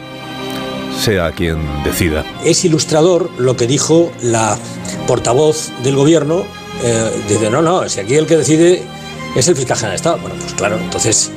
sea 0.98 1.32
quien 1.32 1.58
decida. 1.84 2.24
Es 2.44 2.64
ilustrador 2.64 3.30
lo 3.38 3.56
que 3.56 3.66
dijo 3.66 4.10
la 4.22 4.58
portavoz 5.06 5.70
del 5.82 5.96
gobierno. 5.96 6.44
Eh, 6.82 7.10
dice, 7.28 7.50
no, 7.50 7.62
no, 7.62 7.88
si 7.88 8.00
aquí 8.00 8.14
el 8.14 8.26
que 8.26 8.36
decide 8.36 8.82
es 9.34 9.48
el 9.48 9.56
fiscal 9.56 9.76
general 9.76 9.92
de 9.92 9.96
Estado. 9.96 10.18
Bueno, 10.18 10.36
pues 10.40 10.52
claro, 10.54 10.78
entonces, 10.78 11.30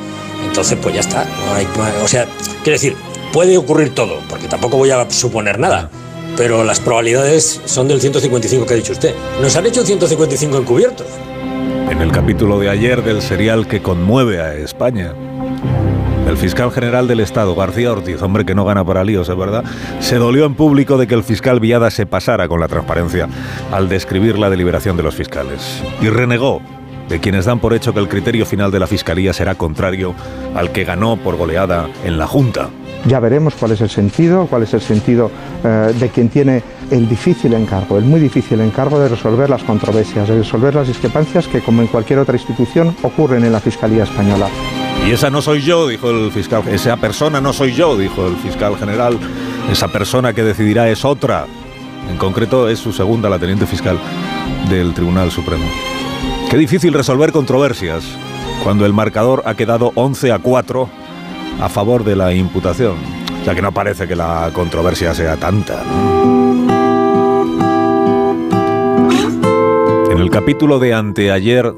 entonces 0.45 0.77
pues 0.81 0.95
ya 0.95 1.01
está. 1.01 1.25
No 1.45 1.53
hay, 1.53 1.67
o 2.03 2.07
sea, 2.07 2.27
quiero 2.63 2.73
decir, 2.73 2.95
puede 3.31 3.57
ocurrir 3.57 3.93
todo, 3.93 4.19
porque 4.29 4.47
tampoco 4.47 4.77
voy 4.77 4.91
a 4.91 5.09
suponer 5.09 5.59
nada. 5.59 5.89
Pero 6.37 6.63
las 6.63 6.79
probabilidades 6.79 7.61
son 7.65 7.87
del 7.87 7.99
155 7.99 8.65
que 8.65 8.73
ha 8.73 8.77
dicho 8.77 8.93
usted. 8.93 9.13
Nos 9.41 9.55
han 9.55 9.65
hecho 9.65 9.83
155 9.83 10.57
encubiertos. 10.57 11.07
En 11.89 12.01
el 12.01 12.11
capítulo 12.11 12.57
de 12.57 12.69
ayer 12.69 13.03
del 13.03 13.21
serial 13.21 13.67
que 13.67 13.81
conmueve 13.81 14.41
a 14.41 14.53
España, 14.53 15.13
el 16.27 16.37
fiscal 16.37 16.71
general 16.71 17.07
del 17.07 17.19
Estado, 17.19 17.55
García 17.55 17.91
Ortiz, 17.91 18.21
hombre 18.21 18.45
que 18.45 18.55
no 18.55 18.65
gana 18.65 18.83
para 18.83 19.03
líos, 19.03 19.29
es 19.29 19.37
verdad, 19.37 19.63
se 19.99 20.15
dolió 20.15 20.45
en 20.45 20.55
público 20.55 20.97
de 20.97 21.07
que 21.07 21.15
el 21.15 21.23
fiscal 21.23 21.59
Viada 21.59 21.91
se 21.91 22.05
pasara 22.05 22.47
con 22.47 22.59
la 22.59 22.67
transparencia 22.67 23.27
al 23.71 23.89
describir 23.89 24.37
la 24.37 24.49
deliberación 24.49 24.97
de 24.97 25.03
los 25.03 25.15
fiscales. 25.15 25.81
Y 26.01 26.09
renegó 26.09 26.61
de 27.09 27.19
quienes 27.19 27.45
dan 27.45 27.59
por 27.59 27.73
hecho 27.73 27.93
que 27.93 27.99
el 27.99 28.07
criterio 28.07 28.45
final 28.45 28.71
de 28.71 28.79
la 28.79 28.87
Fiscalía 28.87 29.33
será 29.33 29.55
contrario 29.55 30.15
al 30.55 30.71
que 30.71 30.85
ganó 30.85 31.17
por 31.17 31.35
goleada 31.35 31.89
en 32.05 32.17
la 32.17 32.25
Junta. 32.25 32.69
Ya 33.05 33.19
veremos 33.19 33.55
cuál 33.55 33.71
es 33.71 33.81
el 33.81 33.89
sentido, 33.89 34.47
cuál 34.47 34.63
es 34.63 34.73
el 34.73 34.81
sentido 34.81 35.29
eh, 35.63 35.93
de 35.99 36.09
quien 36.09 36.29
tiene 36.29 36.63
el 36.89 37.09
difícil 37.09 37.53
encargo, 37.53 37.97
el 37.97 38.05
muy 38.05 38.19
difícil 38.19 38.61
encargo 38.61 38.99
de 38.99 39.09
resolver 39.09 39.49
las 39.49 39.63
controversias, 39.63 40.29
de 40.29 40.37
resolver 40.37 40.75
las 40.75 40.87
discrepancias 40.87 41.47
que, 41.47 41.61
como 41.61 41.81
en 41.81 41.87
cualquier 41.87 42.19
otra 42.19 42.35
institución, 42.35 42.95
ocurren 43.01 43.43
en 43.43 43.51
la 43.51 43.59
Fiscalía 43.59 44.03
Española. 44.03 44.47
Y 45.05 45.11
esa 45.11 45.29
no 45.29 45.41
soy 45.41 45.61
yo, 45.61 45.87
dijo 45.87 46.09
el 46.09 46.31
fiscal. 46.31 46.63
Esa 46.67 46.97
persona 46.97 47.41
no 47.41 47.53
soy 47.53 47.73
yo, 47.73 47.97
dijo 47.97 48.27
el 48.27 48.35
fiscal 48.37 48.77
general. 48.77 49.17
Esa 49.71 49.87
persona 49.87 50.33
que 50.33 50.43
decidirá 50.43 50.89
es 50.89 51.03
otra. 51.03 51.47
En 52.09 52.17
concreto 52.17 52.69
es 52.69 52.79
su 52.79 52.93
segunda, 52.93 53.29
la 53.29 53.39
teniente 53.39 53.65
fiscal 53.65 53.99
del 54.69 54.93
Tribunal 54.93 55.31
Supremo. 55.31 55.65
Qué 56.49 56.57
difícil 56.57 56.93
resolver 56.93 57.31
controversias 57.31 58.03
cuando 58.63 58.85
el 58.85 58.93
marcador 58.93 59.41
ha 59.45 59.55
quedado 59.55 59.91
11 59.95 60.31
a 60.31 60.39
4 60.39 60.89
a 61.59 61.69
favor 61.69 62.03
de 62.03 62.15
la 62.15 62.33
imputación. 62.33 62.95
Sea 63.43 63.55
que 63.55 63.61
no 63.61 63.71
parece 63.71 64.07
que 64.07 64.15
la 64.15 64.51
controversia 64.53 65.13
sea 65.13 65.37
tanta. 65.37 65.83
En 70.11 70.19
el 70.19 70.29
capítulo 70.29 70.77
de 70.79 70.93
anteayer 70.93 71.73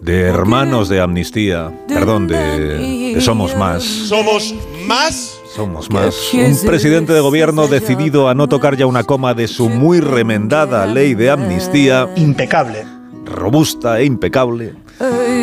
de 0.00 0.22
Hermanos 0.22 0.88
de 0.88 1.00
Amnistía, 1.00 1.72
perdón, 1.86 2.26
de, 2.26 3.14
de 3.14 3.20
Somos 3.20 3.56
Más. 3.56 3.82
Somos 3.82 4.54
más. 4.86 5.38
Somos 5.54 5.90
más. 5.90 6.32
Un 6.32 6.58
presidente 6.64 7.12
de 7.12 7.20
gobierno 7.20 7.66
decidido 7.66 8.28
a 8.28 8.34
no 8.34 8.48
tocar 8.48 8.76
ya 8.76 8.86
una 8.86 9.04
coma 9.04 9.34
de 9.34 9.48
su 9.48 9.68
muy 9.68 10.00
remendada 10.00 10.86
ley 10.86 11.14
de 11.14 11.30
amnistía. 11.30 12.08
Impecable. 12.16 12.84
Robusta 13.24 14.00
e 14.00 14.04
impecable. 14.04 14.74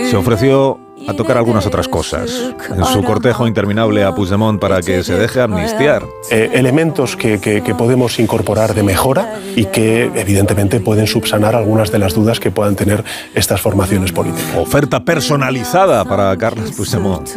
Se 0.09 0.15
ofreció 0.15 0.79
a 1.07 1.13
tocar 1.13 1.37
algunas 1.37 1.65
otras 1.65 1.87
cosas 1.87 2.29
en 2.75 2.83
su 2.85 3.03
cortejo 3.03 3.47
interminable 3.47 4.03
a 4.03 4.13
Puigdemont 4.13 4.59
para 4.59 4.81
que 4.81 5.03
se 5.03 5.17
deje 5.17 5.41
amnistiar. 5.41 6.03
Eh, 6.31 6.51
elementos 6.53 7.15
que, 7.15 7.39
que- 7.39 7.61
que 7.63 7.75
podemos 7.75 8.19
incorporar 8.19 8.73
de 8.73 8.83
mejora 8.83 9.35
y 9.55 9.65
que 9.65 10.03
evidentemente 10.15 10.79
pueden 10.79 11.07
subsanar 11.07 11.55
algunas 11.55 11.91
de 11.91 11.99
las 11.99 12.13
dudas 12.13 12.39
que 12.39 12.51
puedan 12.51 12.75
tener 12.75 13.03
estas 13.33 13.61
formaciones 13.61 14.11
políticas. 14.11 14.55
Oferta 14.57 14.99
personalizada 15.03 16.03
para 16.05 16.35
Carles 16.37 16.71
Puigdemont. 16.71 17.29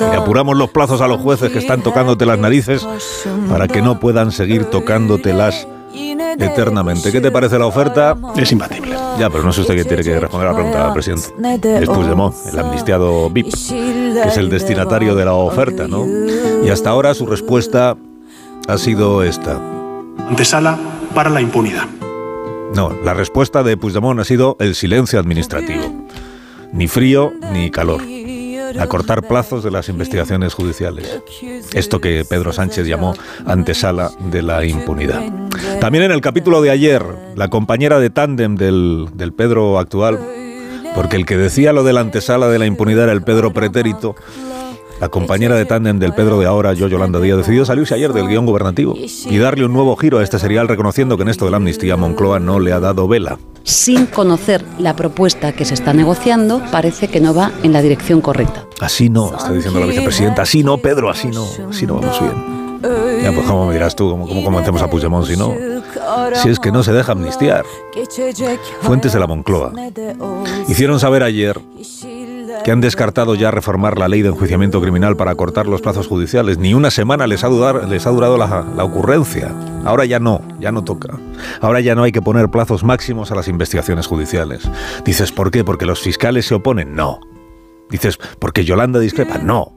Y 0.00 0.16
apuramos 0.16 0.56
los 0.56 0.70
plazos 0.70 1.00
a 1.00 1.08
los 1.08 1.20
jueces 1.20 1.50
que 1.50 1.58
están 1.58 1.82
tocándote 1.82 2.26
las 2.26 2.38
narices 2.38 2.86
para 3.48 3.66
que 3.68 3.82
no 3.82 3.98
puedan 3.98 4.30
seguir 4.32 4.64
tocándotelas 4.66 5.66
eternamente. 5.96 7.10
¿Qué 7.10 7.20
te 7.20 7.30
parece 7.30 7.58
la 7.58 7.66
oferta? 7.66 8.16
Es 8.36 8.52
imbatible. 8.52 8.94
Ya, 9.18 9.30
pero 9.30 9.42
no 9.42 9.50
es 9.50 9.58
usted 9.58 9.74
quien 9.74 9.88
tiene 9.88 10.02
que 10.02 10.20
responder 10.20 10.48
a 10.48 10.52
la 10.52 10.56
pregunta, 10.56 10.92
presidente. 10.92 11.82
Es 11.82 11.88
Puigdemont, 11.88 12.34
el 12.52 12.58
amnistiado 12.58 13.30
VIP, 13.30 13.52
que 13.52 14.28
es 14.28 14.36
el 14.36 14.50
destinatario 14.50 15.14
de 15.14 15.24
la 15.24 15.34
oferta, 15.34 15.88
¿no? 15.88 16.06
Y 16.64 16.68
hasta 16.68 16.90
ahora 16.90 17.14
su 17.14 17.26
respuesta 17.26 17.96
ha 18.68 18.78
sido 18.78 19.22
esta. 19.22 19.60
Antesala 20.28 20.78
para 21.14 21.30
la 21.30 21.40
impunidad. 21.40 21.86
No, 22.74 22.90
la 23.04 23.14
respuesta 23.14 23.62
de 23.62 23.76
Puigdemont 23.76 24.20
ha 24.20 24.24
sido 24.24 24.56
el 24.60 24.74
silencio 24.74 25.18
administrativo. 25.18 25.84
Ni 26.72 26.88
frío 26.88 27.32
ni 27.52 27.70
calor. 27.70 28.02
Acortar 28.78 29.26
plazos 29.26 29.62
de 29.62 29.70
las 29.70 29.88
investigaciones 29.88 30.54
judiciales. 30.54 31.22
Esto 31.72 32.00
que 32.00 32.24
Pedro 32.28 32.52
Sánchez 32.52 32.86
llamó 32.86 33.14
antesala 33.44 34.10
de 34.30 34.42
la 34.42 34.64
impunidad. 34.64 35.22
También 35.80 36.04
en 36.04 36.12
el 36.12 36.20
capítulo 36.20 36.60
de 36.62 36.70
ayer, 36.70 37.04
la 37.34 37.48
compañera 37.48 37.98
de 38.00 38.10
tándem 38.10 38.56
del, 38.56 39.08
del 39.14 39.32
Pedro 39.32 39.78
actual, 39.78 40.18
porque 40.94 41.16
el 41.16 41.26
que 41.26 41.36
decía 41.36 41.72
lo 41.72 41.84
de 41.84 41.92
la 41.92 42.00
antesala 42.00 42.48
de 42.48 42.58
la 42.58 42.66
impunidad 42.66 43.04
era 43.04 43.12
el 43.12 43.22
Pedro 43.22 43.52
pretérito, 43.52 44.16
la 45.00 45.08
compañera 45.08 45.54
de 45.56 45.64
tándem 45.64 45.98
del 45.98 46.14
Pedro 46.14 46.38
de 46.38 46.46
ahora, 46.46 46.72
yo 46.72 46.88
Yolanda 46.88 47.20
Díaz, 47.20 47.38
decidió 47.38 47.64
salirse 47.64 47.94
ayer 47.94 48.12
del 48.12 48.28
guion 48.28 48.46
gubernativo 48.46 48.94
y 48.96 49.38
darle 49.38 49.64
un 49.64 49.72
nuevo 49.72 49.96
giro 49.96 50.18
a 50.18 50.22
este 50.22 50.38
serial 50.38 50.68
reconociendo 50.68 51.16
que 51.16 51.22
en 51.22 51.28
esto 51.28 51.44
de 51.44 51.50
la 51.50 51.58
amnistía 51.58 51.96
Moncloa 51.96 52.38
no 52.38 52.60
le 52.60 52.72
ha 52.72 52.80
dado 52.80 53.06
vela. 53.08 53.38
sin 53.62 54.06
conocer 54.06 54.64
la 54.78 54.94
propuesta 54.94 55.52
que 55.52 55.64
se 55.64 55.74
está 55.74 55.92
negociando, 55.92 56.62
parece 56.70 57.08
que 57.08 57.20
no 57.20 57.34
va 57.34 57.50
en 57.62 57.72
la 57.72 57.82
dirección 57.82 58.20
correcta. 58.20 58.64
Así 58.80 59.08
no, 59.08 59.36
está 59.36 59.52
diciendo 59.52 59.80
la 59.80 59.86
vicepresidenta, 59.86 60.42
así 60.42 60.62
no, 60.62 60.78
Pedro, 60.78 61.10
así 61.10 61.28
no, 61.28 61.46
así 61.68 61.86
no 61.86 61.94
vamos 61.94 62.20
bien. 62.20 62.56
Ya, 63.22 63.32
pues 63.32 63.46
cómo 63.46 63.66
me 63.66 63.72
dirás 63.72 63.96
tú, 63.96 64.10
cómo, 64.10 64.28
cómo 64.28 64.44
convencemos 64.44 64.80
a 64.82 64.88
Puigdemont 64.88 65.26
si 65.26 65.36
no, 65.36 65.52
si 66.34 66.50
es 66.50 66.60
que 66.60 66.70
no 66.70 66.82
se 66.84 66.92
deja 66.92 67.12
amnistiar. 67.12 67.64
Fuentes 68.82 69.12
de 69.12 69.18
la 69.18 69.26
Moncloa 69.26 69.72
hicieron 70.68 71.00
saber 71.00 71.22
ayer 71.22 71.58
que 72.64 72.72
han 72.72 72.80
descartado 72.80 73.34
ya 73.34 73.50
reformar 73.50 73.98
la 73.98 74.08
ley 74.08 74.22
de 74.22 74.28
enjuiciamiento 74.28 74.80
criminal 74.80 75.16
para 75.16 75.34
cortar 75.34 75.66
los 75.66 75.80
plazos 75.80 76.08
judiciales. 76.08 76.58
Ni 76.58 76.74
una 76.74 76.90
semana 76.90 77.26
les 77.26 77.44
ha, 77.44 77.48
durado 77.48 78.36
la, 78.36 78.84
ocurrencia. 78.84 79.52
Ahora 79.84 80.04
ya 80.04 80.18
no, 80.18 80.42
ya 80.60 80.72
no 80.72 80.84
toca. 80.84 81.18
Ahora 81.60 81.80
ya 81.80 81.94
no 81.94 82.02
hay 82.02 82.12
que 82.12 82.22
poner 82.22 82.50
plazos 82.50 82.84
máximos 82.84 83.30
a 83.30 83.34
las 83.34 83.48
investigaciones 83.48 84.06
judiciales. 84.06 84.62
Dices, 85.04 85.32
¿por 85.32 85.50
qué? 85.50 85.64
¿Porque 85.64 85.86
los 85.86 86.00
fiscales 86.00 86.46
se 86.46 86.54
oponen? 86.54 86.94
No. 86.94 87.20
Dices, 87.90 88.18
¿porque 88.38 88.64
Yolanda 88.64 88.98
discrepa? 88.98 89.38
No. 89.38 89.72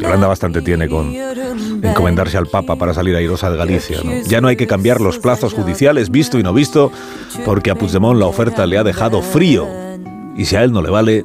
Yolanda 0.00 0.26
bastante 0.26 0.62
tiene 0.62 0.88
con 0.88 1.14
encomendarse 1.14 2.36
al 2.36 2.48
Papa 2.48 2.76
para 2.76 2.92
salir 2.92 3.14
airosa 3.14 3.50
de 3.50 3.56
Galicia. 3.56 3.98
Ya 4.26 4.40
no 4.40 4.48
hay 4.48 4.56
que 4.56 4.66
cambiar 4.66 5.00
los 5.00 5.18
plazos 5.18 5.54
judiciales, 5.54 6.10
visto 6.10 6.38
y 6.38 6.42
no 6.42 6.52
visto, 6.52 6.90
porque 7.44 7.70
a 7.70 7.76
Puigdemont 7.76 8.18
la 8.18 8.26
oferta 8.26 8.66
le 8.66 8.78
ha 8.78 8.84
dejado 8.84 9.22
frío. 9.22 9.68
Y 10.36 10.46
si 10.46 10.56
a 10.56 10.64
él 10.64 10.72
no 10.72 10.82
le 10.82 10.90
vale, 10.90 11.24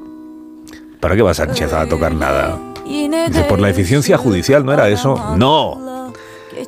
¿para 0.99 1.15
qué 1.15 1.21
va 1.21 1.33
Sánchez 1.33 1.73
a 1.73 1.87
tocar 1.87 2.13
nada? 2.13 2.57
Por 3.49 3.59
la 3.59 3.69
eficiencia 3.69 4.17
judicial, 4.17 4.65
¿no 4.65 4.73
era 4.73 4.89
eso? 4.89 5.35
No. 5.37 6.13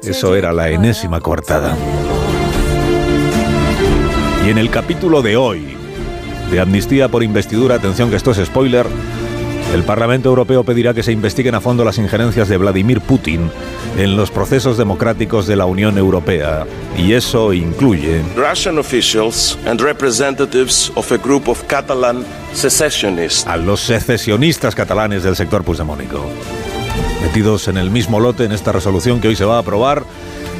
Eso 0.04 0.36
era 0.36 0.54
la 0.54 0.70
enésima 0.70 1.20
coartada. 1.20 1.76
Y 4.46 4.50
en 4.50 4.58
el 4.58 4.70
capítulo 4.70 5.22
de 5.22 5.38
hoy, 5.38 5.76
de 6.52 6.60
amnistía 6.60 7.10
por 7.10 7.24
investidura, 7.24 7.76
atención 7.76 8.10
que 8.10 8.16
esto 8.16 8.32
es 8.32 8.46
spoiler, 8.46 8.86
el 9.74 9.84
Parlamento 9.84 10.30
Europeo 10.30 10.64
pedirá 10.64 10.94
que 10.94 11.04
se 11.04 11.12
investiguen 11.12 11.54
a 11.54 11.62
fondo 11.62 11.86
las 11.86 11.98
injerencias 12.00 12.50
de 12.50 12.58
Vladimir 12.58 13.02
Putin 13.02 13.52
en 13.98 14.18
los 14.18 14.32
procesos 14.32 14.78
democráticos 14.78 15.46
de 15.46 15.56
la 15.56 15.66
Unión 15.66 15.98
Europea. 15.98 16.66
Y 16.98 17.14
eso 17.14 17.54
incluye 17.54 18.22
Russian 18.36 18.80
officials 18.80 19.58
and 19.68 19.80
representatives 19.80 20.92
of 20.96 21.12
a 21.12 21.18
group 21.18 21.48
of 21.48 21.64
Catalan 21.68 22.26
secessionists. 22.54 23.46
a 23.46 23.58
los 23.58 23.82
secesionistas 23.82 24.74
catalanes 24.74 25.24
del 25.24 25.36
sector 25.36 25.64
puigdemónico. 25.64 26.26
Metidos 27.22 27.68
en 27.68 27.78
el 27.78 27.92
mismo 27.92 28.20
lote 28.20 28.46
en 28.46 28.52
esta 28.52 28.72
resolución 28.72 29.22
que 29.22 29.28
hoy 29.28 29.36
se 29.36 29.46
va 29.46 29.58
a 29.58 29.60
aprobar, 29.60 30.04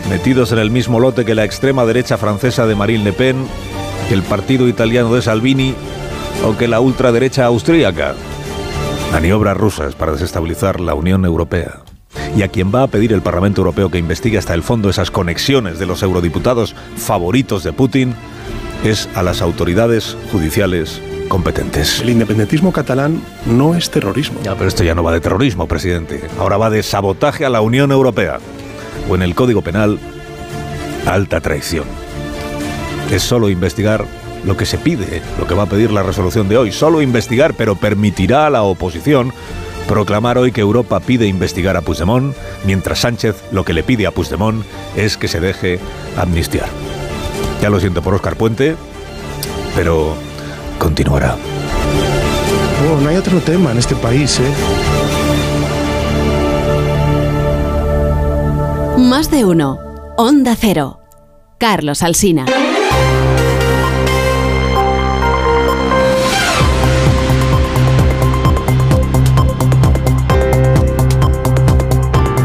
metidos 0.08 0.52
en 0.52 0.60
el 0.60 0.70
mismo 0.70 1.00
lote 1.00 1.26
que 1.26 1.34
la 1.34 1.46
extrema 1.46 1.86
derecha 1.86 2.18
francesa 2.18 2.68
de 2.68 2.76
Marine 2.76 3.06
Le 3.06 3.14
Pen, 3.14 3.48
que 4.08 4.14
el 4.14 4.22
partido 4.22 4.68
italiano 4.68 5.14
de 5.16 5.22
Salvini 5.22 5.74
o 6.46 6.56
que 6.58 6.68
la 6.68 6.80
ultraderecha 6.80 7.46
austríaca. 7.46 8.16
Maniobras 9.12 9.58
rusas 9.58 9.96
para 9.96 10.12
desestabilizar 10.12 10.80
la 10.80 10.94
Unión 10.94 11.26
Europea. 11.26 11.82
Y 12.38 12.44
a 12.44 12.48
quien 12.48 12.74
va 12.74 12.84
a 12.84 12.88
pedir 12.88 13.12
el 13.12 13.22
Parlamento 13.22 13.62
Europeo 13.62 13.90
que 13.90 13.98
investigue 13.98 14.38
hasta 14.38 14.54
el 14.54 14.64
fondo 14.64 14.90
esas 14.90 15.10
conexiones 15.10 15.80
de 15.80 15.88
los 15.88 16.04
eurodiputados 16.04 16.76
favoritos 16.96 17.64
de 17.64 17.74
Putin 17.74 18.14
es 18.84 19.10
a 19.16 19.24
las 19.24 19.42
autoridades 19.42 20.16
judiciales 20.32 21.02
competentes. 21.28 22.02
El 22.02 22.12
independentismo 22.12 22.72
catalán 22.72 23.22
no 23.46 23.76
es 23.76 23.90
terrorismo. 23.90 24.40
Ya, 24.44 24.56
pero 24.56 24.68
esto 24.68 24.84
ya 24.84 24.96
no 24.96 25.04
va 25.04 25.12
de 25.12 25.22
terrorismo, 25.22 25.68
presidente. 25.68 26.22
Ahora 26.38 26.58
va 26.58 26.70
de 26.70 26.84
sabotaje 26.84 27.46
a 27.46 27.50
la 27.50 27.62
Unión 27.62 27.92
Europea. 27.92 28.40
O 29.10 29.16
en 29.16 29.24
el 29.24 29.34
Código 29.34 29.62
Penal, 29.62 30.00
alta 31.06 31.42
traición. 31.42 31.86
Es 33.12 33.24
solo 33.24 33.50
investigar 33.50 34.06
lo 34.46 34.58
que 34.58 34.66
se 34.66 34.78
pide, 34.78 35.22
lo 35.40 35.48
que 35.48 35.54
va 35.54 35.64
a 35.64 35.70
pedir 35.70 35.92
la 35.92 36.04
resolución 36.04 36.50
de 36.50 36.58
hoy. 36.58 36.72
Solo 36.72 37.02
investigar, 37.02 37.54
pero 37.54 37.76
permitirá 37.76 38.48
a 38.48 38.50
la 38.50 38.64
oposición 38.64 39.34
proclamar 39.88 40.38
hoy 40.38 40.52
que 40.52 40.62
Europa 40.62 41.00
pide 41.00 41.26
investigar 41.26 41.76
a 41.76 41.82
Puigdemont, 41.82 42.36
mientras 42.64 43.00
Sánchez 43.00 43.44
lo 43.52 43.66
que 43.66 43.74
le 43.74 43.82
pide 43.82 44.06
a 44.06 44.12
Puigdemont 44.12 44.64
es 44.96 45.18
que 45.18 45.28
se 45.28 45.40
deje 45.40 45.80
amnistiar. 46.16 46.68
Ya 47.62 47.70
lo 47.70 47.80
siento 47.80 48.02
por 48.04 48.14
Oscar 48.14 48.36
Puente, 48.36 48.76
pero 49.76 50.14
continuará. 50.78 51.36
Oh, 52.88 53.02
no 53.02 53.10
hay 53.10 53.18
otro 53.18 53.40
tema 53.40 53.72
en 53.72 53.80
este 53.80 53.96
país, 53.96 54.40
¿eh? 54.40 54.54
Más 58.98 59.32
de 59.32 59.44
uno. 59.44 59.80
Onda 60.18 60.56
Cero. 60.56 61.00
Carlos 61.58 62.04
Alsina. 62.04 62.46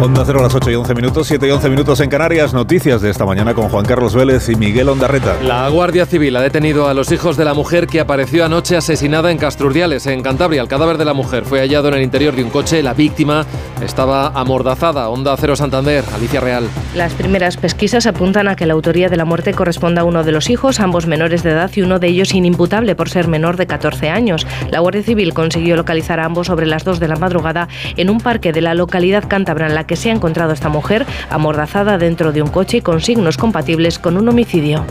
Onda 0.00 0.24
Cero 0.26 0.40
a 0.40 0.42
las 0.42 0.54
8 0.54 0.70
y 0.70 0.74
11 0.74 0.94
minutos, 0.94 1.26
7 1.28 1.46
y 1.46 1.50
11 1.50 1.70
minutos 1.70 2.00
en 2.00 2.10
Canarias. 2.10 2.52
Noticias 2.52 3.00
de 3.00 3.10
esta 3.10 3.24
mañana 3.24 3.54
con 3.54 3.68
Juan 3.68 3.86
Carlos 3.86 4.14
Vélez 4.14 4.48
y 4.48 4.56
Miguel 4.56 4.88
Ondarreta. 4.88 5.36
La 5.42 5.68
Guardia 5.68 6.04
Civil 6.04 6.36
ha 6.36 6.42
detenido 6.42 6.88
a 6.88 6.94
los 6.94 7.12
hijos 7.12 7.36
de 7.36 7.44
la 7.44 7.54
mujer 7.54 7.86
que 7.86 8.00
apareció 8.00 8.44
anoche 8.44 8.76
asesinada 8.76 9.30
en 9.30 9.38
Castrurdiales, 9.38 10.06
en 10.06 10.22
Cantabria. 10.22 10.60
El 10.60 10.68
cadáver 10.68 10.98
de 10.98 11.04
la 11.04 11.14
mujer 11.14 11.44
fue 11.44 11.60
hallado 11.60 11.88
en 11.88 11.94
el 11.94 12.02
interior 12.02 12.34
de 12.34 12.42
un 12.42 12.50
coche. 12.50 12.82
La 12.82 12.92
víctima 12.92 13.46
estaba 13.82 14.28
amordazada. 14.28 15.08
Onda 15.08 15.36
Cero 15.38 15.54
Santander, 15.56 16.04
Alicia 16.14 16.40
Real. 16.40 16.68
Las 16.94 17.14
primeras 17.14 17.56
pesquisas 17.56 18.06
apuntan 18.06 18.48
a 18.48 18.56
que 18.56 18.66
la 18.66 18.74
autoría 18.74 19.08
de 19.08 19.16
la 19.16 19.24
muerte 19.24 19.54
corresponda 19.54 20.02
a 20.02 20.04
uno 20.04 20.24
de 20.24 20.32
los 20.32 20.50
hijos, 20.50 20.80
ambos 20.80 21.06
menores 21.06 21.42
de 21.42 21.50
edad 21.50 21.70
y 21.74 21.82
uno 21.82 21.98
de 21.98 22.08
ellos 22.08 22.34
inimputable 22.34 22.96
por 22.96 23.08
ser 23.08 23.28
menor 23.28 23.56
de 23.56 23.66
14 23.66 24.10
años. 24.10 24.46
La 24.70 24.80
Guardia 24.80 25.02
Civil 25.02 25.34
consiguió 25.34 25.76
localizar 25.76 26.20
a 26.20 26.24
ambos 26.24 26.48
sobre 26.48 26.66
las 26.66 26.84
2 26.84 27.00
de 27.00 27.08
la 27.08 27.16
madrugada 27.16 27.68
en 27.96 28.10
un 28.10 28.18
parque 28.18 28.52
de 28.52 28.60
la 28.60 28.74
localidad 28.74 29.24
cántabra 29.28 29.66
en 29.68 29.74
la 29.74 29.84
que 29.85 29.97
se 29.97 30.11
ha 30.11 30.12
encontrado 30.12 30.52
esta 30.52 30.69
mujer 30.69 31.06
amordazada 31.31 31.98
dentro 31.98 32.32
de 32.32 32.43
un 32.43 32.48
coche 32.48 32.82
con 32.82 33.01
signos 33.01 33.36
compatibles 33.36 33.98
con 33.98 34.16
un 34.16 34.28
homicidio. 34.28 34.85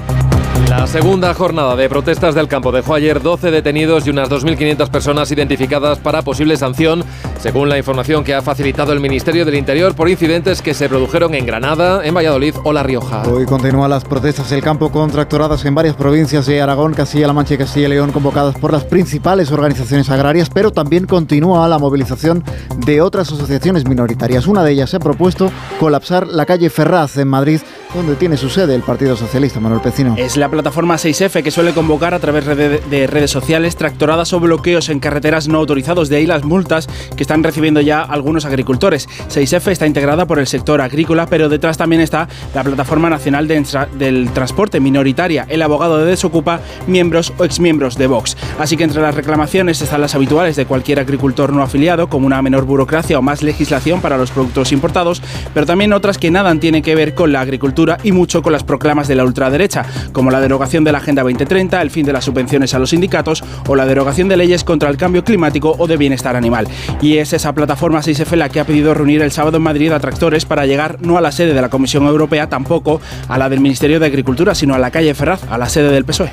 La 0.70 0.88
segunda 0.88 1.34
jornada 1.34 1.76
de 1.76 1.90
protestas 1.90 2.36
del 2.36 2.48
campo 2.48 2.72
dejó 2.72 2.95
ayer 2.95 3.22
12 3.22 3.52
detenidos 3.52 4.07
y 4.07 4.11
unas 4.11 4.30
2.500 4.30 4.90
personas 4.90 5.32
identificadas 5.32 5.99
para 5.99 6.22
posible 6.22 6.57
sanción, 6.57 7.03
según 7.44 7.68
la 7.68 7.78
información 7.78 8.24
que 8.24 8.34
ha 8.34 8.41
facilitado 8.41 8.94
el 8.94 9.02
Ministerio 9.02 9.44
del 9.44 9.56
Interior 9.56 9.94
por 9.95 10.07
incidentes 10.07 10.61
que 10.61 10.74
se 10.74 10.88
produjeron 10.88 11.36
en 11.36 11.45
Granada, 11.45 11.99
en 12.06 12.15
Valladolid 12.15 12.56
o 12.64 12.72
La 12.72 12.84
Rioja. 12.84 13.24
Hoy 13.24 13.45
continúan 13.45 13.90
las 13.90 14.06
protestas 14.06 14.49
del 14.49 14.61
campo 14.61 14.90
con 14.90 15.11
tractoradas 15.11 15.65
en 15.65 15.76
varias 15.76 15.98
provincias 15.98 16.45
de 16.45 16.61
Aragón, 16.61 16.94
Castilla-La 16.94 17.34
Mancha 17.34 17.56
y 17.56 17.57
Castilla 17.57 17.88
y 17.88 17.90
León 17.90 18.14
convocadas 18.14 18.57
por 18.57 18.72
las 18.72 18.86
principales 18.86 19.52
organizaciones 19.52 20.10
agrarias, 20.10 20.49
pero 20.49 20.72
también 20.72 21.06
continúa 21.06 21.68
la 21.68 21.80
movilización 21.80 22.45
de 22.78 23.02
otras 23.02 23.30
asociaciones 23.30 23.86
minoritarias. 23.86 24.48
Una 24.48 24.64
de 24.64 24.72
ellas 24.72 24.91
se 24.91 24.95
ha 24.95 25.02
propuesto 25.02 25.52
colapsar 25.82 26.28
la 26.28 26.45
calle 26.45 26.70
Ferraz 26.70 27.18
en 27.18 27.28
Madrid, 27.28 27.60
donde 27.94 28.15
tiene 28.15 28.38
su 28.38 28.49
sede 28.49 28.74
el 28.74 28.84
Partido 28.84 29.18
Socialista, 29.18 29.60
Manuel 29.60 29.82
Pecino. 29.82 30.15
Es 30.18 30.38
la 30.38 30.48
plataforma 30.48 30.95
6F 30.95 31.44
que 31.44 31.52
suele 31.52 31.74
convocar 31.74 32.14
a 32.14 32.20
través 32.20 32.45
de, 32.45 32.80
de 32.80 33.07
redes 33.07 33.32
sociales 33.32 33.76
tractoradas 33.76 34.32
o 34.32 34.40
bloqueos 34.40 34.88
en 34.88 35.02
carreteras 35.02 35.49
no 35.49 35.57
autorizados. 35.57 36.07
De 36.07 36.15
ahí 36.15 36.26
las 36.26 36.45
multas 36.45 36.88
que 37.18 37.24
están 37.24 37.32
recibiendo 37.41 37.81
ya 37.81 38.01
algunos 38.01 38.45
agricultores. 38.45 39.07
6F 39.30 39.72
está 39.72 39.88
integrada 39.88 40.27
por 40.27 40.39
el 40.39 40.47
sector 40.47 40.81
agrícola, 40.81 41.26
pero 41.26 41.49
detrás 41.49 41.77
también 41.77 42.01
está 42.01 42.27
la 42.53 42.64
Plataforma 42.64 43.10
Nacional 43.10 43.47
del 43.47 44.30
Transporte 44.34 44.80
minoritaria, 44.80 45.45
el 45.49 45.61
abogado 45.61 45.97
de 45.97 46.05
Desocupa, 46.05 46.60
miembros 46.85 47.34
o 47.38 47.45
exmiembros 47.45 47.97
de 47.97 48.07
Vox. 48.07 48.38
Así 48.60 48.77
que 48.77 48.84
entre 48.84 49.01
las 49.01 49.15
reclamaciones 49.15 49.81
están 49.81 50.01
las 50.01 50.14
habituales 50.15 50.55
de 50.55 50.65
cualquier 50.65 50.99
agricultor 50.99 51.53
no 51.53 51.64
afiliado, 51.64 52.10
como 52.10 52.27
una 52.27 52.41
menor 52.41 52.65
burocracia 52.65 53.18
o 53.18 53.22
más 53.22 53.41
legislación 53.41 54.01
para 54.01 54.18
los 54.18 54.31
productos 54.31 54.72
importados, 54.72 55.22
pero 55.53 55.65
también 55.65 55.93
otras 55.93 56.18
que 56.18 56.30
nada 56.30 56.53
tienen 56.60 56.84
que 56.84 56.95
ver 56.95 57.15
con 57.15 57.31
la 57.31 57.41
agricultura 57.41 57.97
y 58.03 58.11
mucho 58.11 58.41
con 58.41 58.51
las 58.51 58.64
proclamas 58.64 59.07
de 59.07 59.15
la 59.15 59.23
ultraderecha, 59.23 59.85
como 60.11 60.30
la 60.30 60.41
derogación 60.41 60.84
de 60.84 60.91
la 60.91 60.97
Agenda 60.97 61.23
2030, 61.23 61.81
el 61.81 61.89
fin 61.89 62.05
de 62.05 62.14
las 62.14 62.26
subvenciones 62.26 62.73
a 62.73 62.80
los 62.80 62.89
sindicatos 62.89 63.43
o 63.68 63.76
la 63.76 63.85
derogación 63.85 64.27
de 64.27 64.38
leyes 64.38 64.64
contra 64.64 64.89
el 64.89 64.97
cambio 64.97 65.23
climático 65.23 65.76
o 65.77 65.88
de 65.88 65.95
bienestar 65.95 66.35
animal. 66.35 66.68
Y 67.01 67.18
es 67.23 67.33
esa 67.33 67.53
plataforma 67.53 68.01
6F 68.01 68.35
la 68.35 68.49
que 68.49 68.59
ha 68.59 68.65
pedido 68.65 68.93
reunir 68.93 69.21
el 69.21 69.31
sábado 69.31 69.57
en 69.57 69.63
Madrid 69.63 69.91
a 69.91 69.99
tractores 69.99 70.45
para 70.45 70.65
llegar 70.65 70.97
no 71.01 71.17
a 71.17 71.21
la 71.21 71.31
sede 71.31 71.53
de 71.53 71.61
la 71.61 71.69
Comisión 71.69 72.05
Europea, 72.05 72.49
tampoco 72.49 73.01
a 73.27 73.37
la 73.37 73.49
del 73.49 73.61
Ministerio 73.61 73.99
de 73.99 74.05
Agricultura, 74.05 74.53
sino 74.53 74.75
a 74.75 74.77
la 74.77 74.91
calle 74.91 75.13
Ferraz, 75.15 75.41
a 75.49 75.57
la 75.57 75.69
sede 75.69 75.89
del 75.89 76.05
PSOE. 76.05 76.31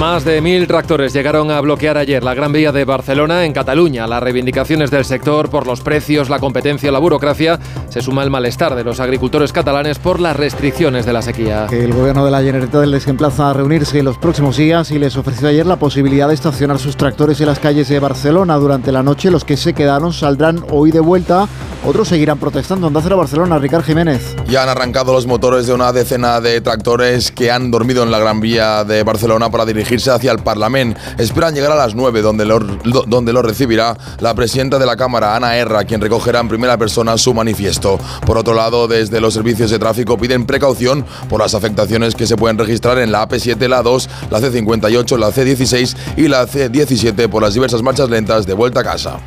Más 0.00 0.24
de 0.24 0.40
mil 0.40 0.66
tractores 0.66 1.12
llegaron 1.12 1.50
a 1.50 1.60
bloquear 1.60 1.98
ayer 1.98 2.24
la 2.24 2.32
Gran 2.32 2.54
Vía 2.54 2.72
de 2.72 2.86
Barcelona 2.86 3.44
en 3.44 3.52
Cataluña. 3.52 4.06
Las 4.06 4.22
reivindicaciones 4.22 4.90
del 4.90 5.04
sector 5.04 5.50
por 5.50 5.66
los 5.66 5.82
precios, 5.82 6.30
la 6.30 6.38
competencia 6.38 6.90
la 6.90 6.98
burocracia 6.98 7.60
se 7.90 8.00
suma 8.00 8.22
el 8.22 8.30
malestar 8.30 8.76
de 8.76 8.82
los 8.82 8.98
agricultores 8.98 9.52
catalanes 9.52 9.98
por 9.98 10.18
las 10.18 10.34
restricciones 10.34 11.04
de 11.04 11.12
la 11.12 11.20
sequía. 11.20 11.66
El 11.70 11.92
gobierno 11.92 12.24
de 12.24 12.30
la 12.30 12.40
Generalitat 12.40 12.86
les 12.86 13.06
emplaza 13.08 13.50
a 13.50 13.52
reunirse 13.52 13.98
en 13.98 14.06
los 14.06 14.16
próximos 14.16 14.56
días 14.56 14.90
y 14.90 14.98
les 14.98 15.18
ofreció 15.18 15.48
ayer 15.48 15.66
la 15.66 15.76
posibilidad 15.76 16.28
de 16.28 16.34
estacionar 16.34 16.78
sus 16.78 16.96
tractores 16.96 17.38
en 17.42 17.48
las 17.48 17.58
calles 17.58 17.90
de 17.90 17.98
Barcelona 17.98 18.56
durante 18.56 18.92
la 18.92 19.02
noche. 19.02 19.30
Los 19.30 19.44
que 19.44 19.58
se 19.58 19.74
quedaron 19.74 20.14
saldrán 20.14 20.64
hoy 20.70 20.92
de 20.92 21.00
vuelta, 21.00 21.46
otros 21.84 22.08
seguirán 22.08 22.38
protestando. 22.38 22.86
Onda 22.86 23.00
Cero 23.02 23.18
Barcelona, 23.18 23.58
Ricard 23.58 23.84
Jiménez. 23.84 24.34
Ya 24.48 24.62
han 24.62 24.70
arrancado 24.70 25.12
los 25.12 25.26
motores 25.26 25.66
de 25.66 25.74
una 25.74 25.92
decena 25.92 26.40
de 26.40 26.62
tractores 26.62 27.30
que 27.30 27.50
han 27.50 27.70
dormido 27.70 28.02
en 28.02 28.10
la 28.10 28.18
Gran 28.18 28.40
Vía 28.40 28.84
de 28.84 29.02
Barcelona 29.02 29.50
para 29.50 29.66
dirigirse 29.90 30.10
hacia 30.12 30.30
el 30.32 30.38
Parlamento. 30.38 31.00
Esperan 31.18 31.52
llegar 31.54 31.72
a 31.72 31.74
las 31.74 31.94
9, 31.94 32.22
donde 32.22 32.44
lo- 32.44 32.60
donde 32.60 33.32
lo 33.32 33.42
recibirá 33.42 33.96
la 34.20 34.34
presidenta 34.34 34.78
de 34.78 34.86
la 34.86 34.96
Cámara, 34.96 35.34
Ana 35.34 35.56
Erra, 35.56 35.84
quien 35.84 36.00
recogerá 36.00 36.38
en 36.40 36.48
primera 36.48 36.76
persona 36.78 37.18
su 37.18 37.34
manifiesto. 37.34 37.98
Por 38.24 38.38
otro 38.38 38.54
lado, 38.54 38.86
desde 38.86 39.20
los 39.20 39.34
servicios 39.34 39.70
de 39.70 39.78
tráfico 39.78 40.16
piden 40.16 40.46
precaución 40.46 41.04
por 41.28 41.40
las 41.40 41.54
afectaciones 41.54 42.14
que 42.14 42.26
se 42.26 42.36
pueden 42.36 42.56
registrar 42.58 42.98
en 42.98 43.10
la 43.10 43.26
AP7, 43.28 43.66
la 43.68 43.82
2, 43.82 44.08
la 44.30 44.38
C58, 44.40 45.16
la 45.18 45.30
C16 45.32 45.96
y 46.16 46.28
la 46.28 46.46
C17 46.46 47.28
por 47.28 47.42
las 47.42 47.54
diversas 47.54 47.82
marchas 47.82 48.08
lentas 48.08 48.46
de 48.46 48.54
vuelta 48.54 48.80
a 48.80 48.84
casa. 48.84 49.18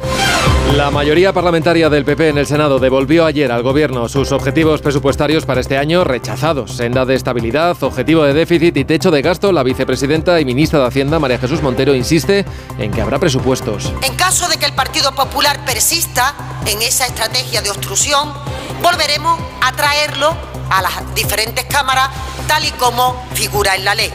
La 0.77 0.90
mayoría 0.90 1.34
parlamentaria 1.34 1.90
del 1.90 2.06
PP 2.06 2.30
en 2.30 2.38
el 2.38 2.48
Senado 2.48 2.80
devolvió 2.80 3.26
ayer 3.26 3.52
al 3.52 3.64
Gobierno 3.64 4.07
sus 4.07 4.31
objetivos 4.31 4.81
presupuestarios 4.81 5.45
para 5.45 5.61
este 5.61 5.77
año 5.77 6.03
rechazados. 6.03 6.72
Senda 6.72 7.06
de 7.06 7.15
estabilidad, 7.15 7.76
objetivo 7.84 8.23
de 8.23 8.34
déficit 8.34 8.76
y 8.77 8.85
techo 8.85 9.11
de 9.11 9.22
gasto. 9.22 9.52
La 9.52 9.61
vicepresidenta 9.61 10.40
y 10.40 10.45
ministra 10.53 10.80
de 10.80 10.88
Hacienda, 10.88 11.19
María 11.19 11.39
Jesús 11.39 11.61
Montero, 11.61 11.95
insiste 11.95 12.45
en 12.77 12.91
que 12.91 13.01
habrá 13.01 13.17
presupuestos. 13.17 13.91
En 14.03 14.15
caso 14.15 14.47
de 14.47 14.57
que 14.57 14.65
el 14.65 14.73
Partido 14.73 15.13
Popular 15.15 15.65
persista 15.65 16.35
en 16.65 16.81
esa 16.81 17.07
estrategia 17.07 17.61
de 17.61 17.71
obstrucción, 17.71 18.31
volveremos 18.81 19.39
a 19.61 19.71
traerlo 19.71 20.35
a 20.69 20.81
las 20.81 21.15
diferentes 21.15 21.65
cámaras 21.65 22.09
tal 22.47 22.63
y 22.65 22.71
como 22.71 23.25
figura 23.34 23.75
en 23.75 23.85
la 23.85 23.95
ley. 23.95 24.13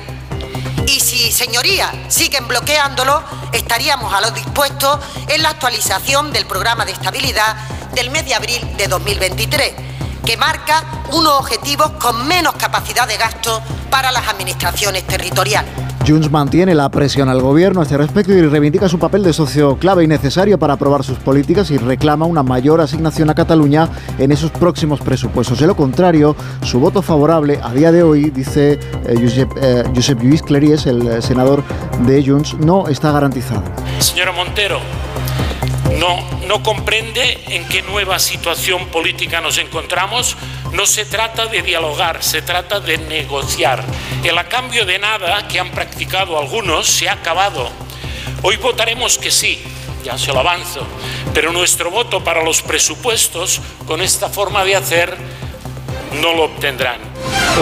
Y 0.87 1.01
si, 1.01 1.33
señorías, 1.33 1.91
siguen 2.09 2.47
bloqueándolo, 2.47 3.23
estaríamos 3.53 4.13
a 4.15 4.21
lo 4.21 4.31
dispuestos 4.31 4.99
en 5.29 5.43
la 5.43 5.51
actualización 5.51 6.33
del 6.33 6.47
programa 6.47 6.85
de 6.85 6.93
estabilidad 6.93 7.57
del 7.95 8.11
mes 8.11 8.25
de 8.25 8.35
abril 8.35 8.77
de 8.77 8.87
2023, 8.87 9.73
que 10.29 10.37
marca 10.37 10.85
unos 11.15 11.41
objetivos 11.41 11.93
con 11.93 12.29
menos 12.29 12.53
capacidad 12.57 13.09
de 13.09 13.17
gasto 13.17 13.63
para 13.91 14.13
las 14.13 14.29
administraciones 14.29 15.07
territoriales. 15.07 15.71
Junts 16.07 16.31
mantiene 16.31 16.75
la 16.75 16.91
presión 16.91 17.31
al 17.31 17.41
gobierno 17.41 17.81
a 17.81 17.85
este 17.85 17.97
respecto 17.97 18.35
y 18.35 18.43
reivindica 18.43 18.91
su 18.91 18.99
papel 18.99 19.23
de 19.23 19.33
socio 19.33 19.79
clave 19.79 20.05
y 20.05 20.07
necesario 20.07 20.59
para 20.59 20.75
aprobar 20.75 21.03
sus 21.03 21.17
políticas 21.17 21.71
y 21.71 21.79
reclama 21.79 22.27
una 22.27 22.43
mayor 22.43 22.83
asignación 22.83 23.31
a 23.31 23.35
Cataluña 23.35 23.89
en 24.19 24.31
esos 24.31 24.51
próximos 24.51 25.01
presupuestos. 25.01 25.61
De 25.61 25.67
lo 25.67 25.75
contrario, 25.75 26.37
su 26.63 26.79
voto 26.79 27.01
favorable 27.01 27.59
a 27.63 27.73
día 27.73 27.91
de 27.91 28.03
hoy, 28.03 28.29
dice 28.29 28.73
eh, 29.07 29.15
Josep, 29.19 29.51
eh, 29.63 29.85
Josep 29.95 30.21
Lluís 30.21 30.43
Cleries, 30.43 30.85
el 30.85 31.09
eh, 31.09 31.23
senador 31.23 31.65
de 32.01 32.23
Junts, 32.23 32.53
no 32.59 32.87
está 32.89 33.13
garantizado. 33.13 33.63
Señora 33.99 34.33
Montero, 34.33 34.79
no, 35.99 36.25
no 36.47 36.63
comprende 36.63 37.41
en 37.49 37.67
qué 37.67 37.83
nueva 37.83 38.19
situación 38.19 38.87
política 38.87 39.41
nos 39.41 39.59
encontramos. 39.59 40.37
No 40.73 40.87
se 40.87 41.05
trata 41.05 41.47
de 41.47 41.63
dialogar, 41.63 42.23
se 42.23 42.43
trata 42.43 42.81
de 42.81 42.99
negociar. 42.99 43.85
El 44.23 44.39
a 44.39 44.49
cambio 44.49 44.85
de 44.85 44.99
nada 44.99 45.49
que 45.49 45.59
han 45.59 45.71
practicado 45.71 46.39
algunos 46.39 46.87
se 46.87 47.09
ha 47.09 47.15
acabado. 47.15 47.69
Hoy 48.43 48.57
votaremos 48.57 49.19
que 49.19 49.31
sí, 49.31 49.61
ya 50.05 50.17
se 50.17 50.33
lo 50.33 50.41
avanzo, 50.41 50.87
pero 51.35 51.53
nuestro 51.53 51.91
voto 51.91 52.23
para 52.23 52.45
los 52.45 52.63
presupuestos 52.63 53.61
con 53.87 54.01
esta 54.01 54.29
forma 54.29 54.65
de 54.65 54.77
hacer 54.77 55.17
no 56.21 56.35
lo 56.35 56.45
obtendrán. 56.45 57.01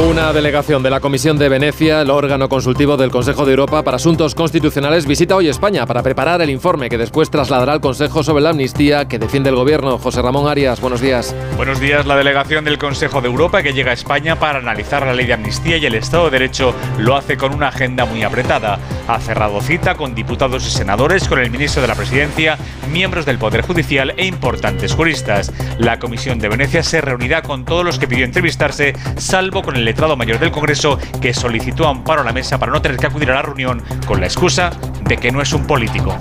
Una 0.05 0.31
delegación 0.35 0.83
de 0.83 0.91
la 0.91 1.01
Comisión 1.01 1.39
de 1.39 1.49
Venecia, 1.49 2.03
el 2.03 2.11
órgano 2.11 2.51
consultivo 2.51 2.99
del 2.99 3.11
Consejo 3.11 3.47
de 3.47 3.53
Europa 3.53 3.83
para 3.83 3.97
Asuntos 3.97 4.35
Constitucionales, 4.35 5.07
visita 5.07 5.35
hoy 5.35 5.49
España 5.49 5.87
para 5.87 6.03
preparar 6.03 6.43
el 6.43 6.51
informe 6.51 6.91
que 6.91 6.99
después 6.99 7.31
trasladará 7.31 7.73
al 7.73 7.81
Consejo 7.81 8.23
sobre 8.23 8.43
la 8.43 8.51
amnistía 8.51 9.09
que 9.09 9.19
defiende 9.19 9.49
el 9.49 9.57
Gobierno. 9.57 9.97
José 9.97 10.21
Ramón 10.21 10.49
Arias, 10.49 10.83
buenos 10.83 11.01
días. 11.01 11.35
Buenos 11.57 11.81
días. 11.81 12.05
La 12.05 12.15
delegación 12.15 12.67
del 12.67 12.77
Consejo 12.77 13.23
de 13.23 13.29
Europa 13.29 13.63
que 13.63 13.73
llega 13.73 13.93
a 13.93 13.95
España 13.95 14.39
para 14.39 14.59
analizar 14.59 15.07
la 15.07 15.15
ley 15.15 15.25
de 15.25 15.33
amnistía 15.33 15.79
y 15.79 15.87
el 15.87 15.95
Estado 15.95 16.27
de 16.27 16.33
Derecho 16.33 16.75
lo 16.99 17.17
hace 17.17 17.39
con 17.39 17.55
una 17.55 17.69
agenda 17.69 18.05
muy 18.05 18.23
apretada. 18.23 18.79
Ha 19.09 19.19
cerrado 19.19 19.63
cita 19.63 19.95
con 19.95 20.15
diputados 20.15 20.67
y 20.67 20.71
senadores, 20.71 21.27
con 21.27 21.39
el 21.39 21.51
ministro 21.51 21.81
de 21.81 21.89
la 21.89 21.95
Presidencia, 21.95 22.59
miembros 22.93 23.25
del 23.25 23.39
Poder 23.39 23.63
Judicial 23.63 24.13
e 24.19 24.27
importantes 24.27 24.95
juristas. 24.95 25.55
La 25.79 25.99
Comisión 25.99 26.39
de 26.39 26.51
Venecia 26.51 26.83
se 26.83 27.01
reunirá 27.01 27.41
con 27.41 27.65
todos 27.65 27.85
los 27.85 27.99
que 27.99 28.09
pidió 28.09 28.27
entrevistarse, 28.27 28.93
salvo 29.17 29.46
con 29.51 29.77
el 29.77 29.85
letrado 29.85 30.17
mayor 30.17 30.39
del 30.39 30.51
Congreso 30.51 30.99
que 31.21 31.33
solicitó 31.33 31.87
amparo 31.87 32.23
a 32.23 32.25
la 32.25 32.33
mesa 32.33 32.59
para 32.59 32.73
no 32.73 32.83
tener 32.83 32.99
que 32.99 33.07
acudir 33.07 33.31
a 33.31 33.35
la 33.35 33.43
reunión 33.43 33.83
con 34.07 34.21
la 34.21 34.27
excusa 34.27 34.71
de 35.03 35.17
que 35.17 35.31
no 35.31 35.41
es 35.41 35.53
un 35.53 35.67
político. 35.67 36.17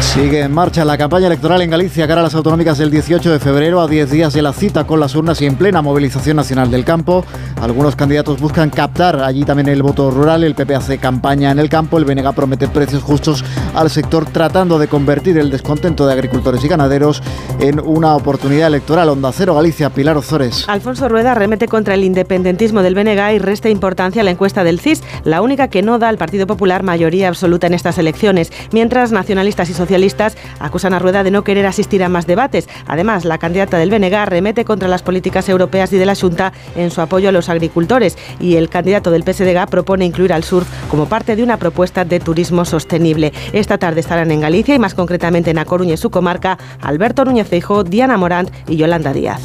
Sigue 0.00 0.42
en 0.42 0.52
marcha 0.52 0.84
la 0.84 0.98
campaña 0.98 1.26
electoral 1.26 1.62
en 1.62 1.70
Galicia 1.70 2.06
cara 2.06 2.20
a 2.20 2.24
las 2.24 2.34
autonómicas 2.36 2.78
del 2.78 2.90
18 2.90 3.32
de 3.32 3.40
febrero, 3.40 3.80
a 3.80 3.88
10 3.88 4.10
días 4.10 4.32
de 4.32 4.42
la 4.42 4.52
cita 4.52 4.84
con 4.84 5.00
las 5.00 5.14
urnas 5.16 5.40
y 5.42 5.46
en 5.46 5.56
plena 5.56 5.82
movilización 5.82 6.36
nacional 6.36 6.70
del 6.70 6.84
campo. 6.84 7.24
Algunos 7.60 7.96
candidatos 7.96 8.40
buscan 8.40 8.70
captar 8.70 9.20
allí 9.20 9.44
también 9.44 9.68
el 9.68 9.82
voto 9.82 10.12
rural, 10.12 10.44
el 10.44 10.54
PP 10.54 10.74
hace 10.74 10.98
campaña 10.98 11.50
en 11.50 11.58
el 11.58 11.68
campo, 11.68 11.98
el 11.98 12.04
BNG 12.04 12.32
promete 12.32 12.68
precios 12.68 13.02
justos 13.02 13.44
al 13.74 13.90
sector 13.90 14.26
tratando 14.26 14.78
de 14.78 14.86
convertir 14.86 15.36
el 15.38 15.50
descontento 15.50 16.06
de 16.06 16.12
agricultores 16.12 16.62
y 16.62 16.68
ganaderos 16.68 17.20
en 17.58 17.80
una 17.80 18.14
oportunidad 18.14 18.68
electoral. 18.68 19.08
Onda 19.08 19.32
Cero 19.32 19.56
Galicia, 19.56 19.90
Pilar 19.90 20.16
Ozores. 20.16 20.68
Alfonso 20.68 21.08
Rueda 21.08 21.34
remete 21.34 21.66
contra 21.66 21.94
el 21.94 22.04
independentismo 22.04 22.63
del 22.64 22.94
BNG 22.94 23.34
y 23.34 23.38
resta 23.38 23.68
importancia 23.68 24.22
a 24.22 24.24
la 24.24 24.30
encuesta 24.30 24.64
del 24.64 24.80
CIS, 24.80 25.02
la 25.24 25.42
única 25.42 25.68
que 25.68 25.82
no 25.82 25.98
da 25.98 26.08
al 26.08 26.16
Partido 26.16 26.46
Popular 26.46 26.82
mayoría 26.82 27.28
absoluta 27.28 27.66
en 27.66 27.74
estas 27.74 27.98
elecciones, 27.98 28.50
mientras 28.72 29.12
nacionalistas 29.12 29.68
y 29.68 29.74
socialistas 29.74 30.34
acusan 30.60 30.94
a 30.94 30.98
Rueda 30.98 31.22
de 31.22 31.30
no 31.30 31.44
querer 31.44 31.66
asistir 31.66 32.02
a 32.02 32.08
más 32.08 32.26
debates. 32.26 32.66
Además, 32.86 33.26
la 33.26 33.36
candidata 33.36 33.76
del 33.76 33.90
BNG 33.90 34.24
remete 34.24 34.64
contra 34.64 34.88
las 34.88 35.02
políticas 35.02 35.46
europeas 35.50 35.92
y 35.92 35.98
de 35.98 36.06
la 36.06 36.14
Junta 36.14 36.54
en 36.74 36.90
su 36.90 37.02
apoyo 37.02 37.28
a 37.28 37.32
los 37.32 37.50
agricultores 37.50 38.16
y 38.40 38.56
el 38.56 38.70
candidato 38.70 39.10
del 39.10 39.24
PSDG 39.24 39.68
propone 39.68 40.06
incluir 40.06 40.32
al 40.32 40.42
surf 40.42 40.66
como 40.88 41.06
parte 41.06 41.36
de 41.36 41.42
una 41.42 41.58
propuesta 41.58 42.06
de 42.06 42.18
turismo 42.18 42.64
sostenible. 42.64 43.34
Esta 43.52 43.76
tarde 43.76 44.00
estarán 44.00 44.30
en 44.30 44.40
Galicia 44.40 44.74
y 44.74 44.78
más 44.78 44.94
concretamente 44.94 45.50
en 45.50 45.58
A 45.58 45.66
Coruña 45.66 45.94
y 45.94 45.98
su 45.98 46.10
comarca 46.10 46.56
Alberto 46.80 47.26
Núñez 47.26 47.46
Feijóo, 47.46 47.84
Diana 47.84 48.16
Morant 48.16 48.50
y 48.68 48.76
Yolanda 48.76 49.12
Díaz. 49.12 49.42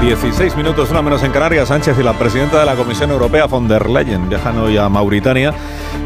Hoy 0.00 0.08
16 0.08 0.56
minutos, 0.56 0.90
una 0.90 1.02
menos 1.02 1.22
en 1.22 1.32
Canarias. 1.32 1.68
Sánchez 1.68 1.98
y 1.98 2.02
la 2.02 2.12
presidenta 2.12 2.60
de 2.60 2.66
la 2.66 2.74
Comisión 2.74 3.10
Europea, 3.10 3.46
von 3.46 3.66
der 3.66 3.88
Leyen, 3.88 4.28
viajan 4.28 4.58
hoy 4.58 4.76
a 4.76 4.88
Mauritania 4.88 5.54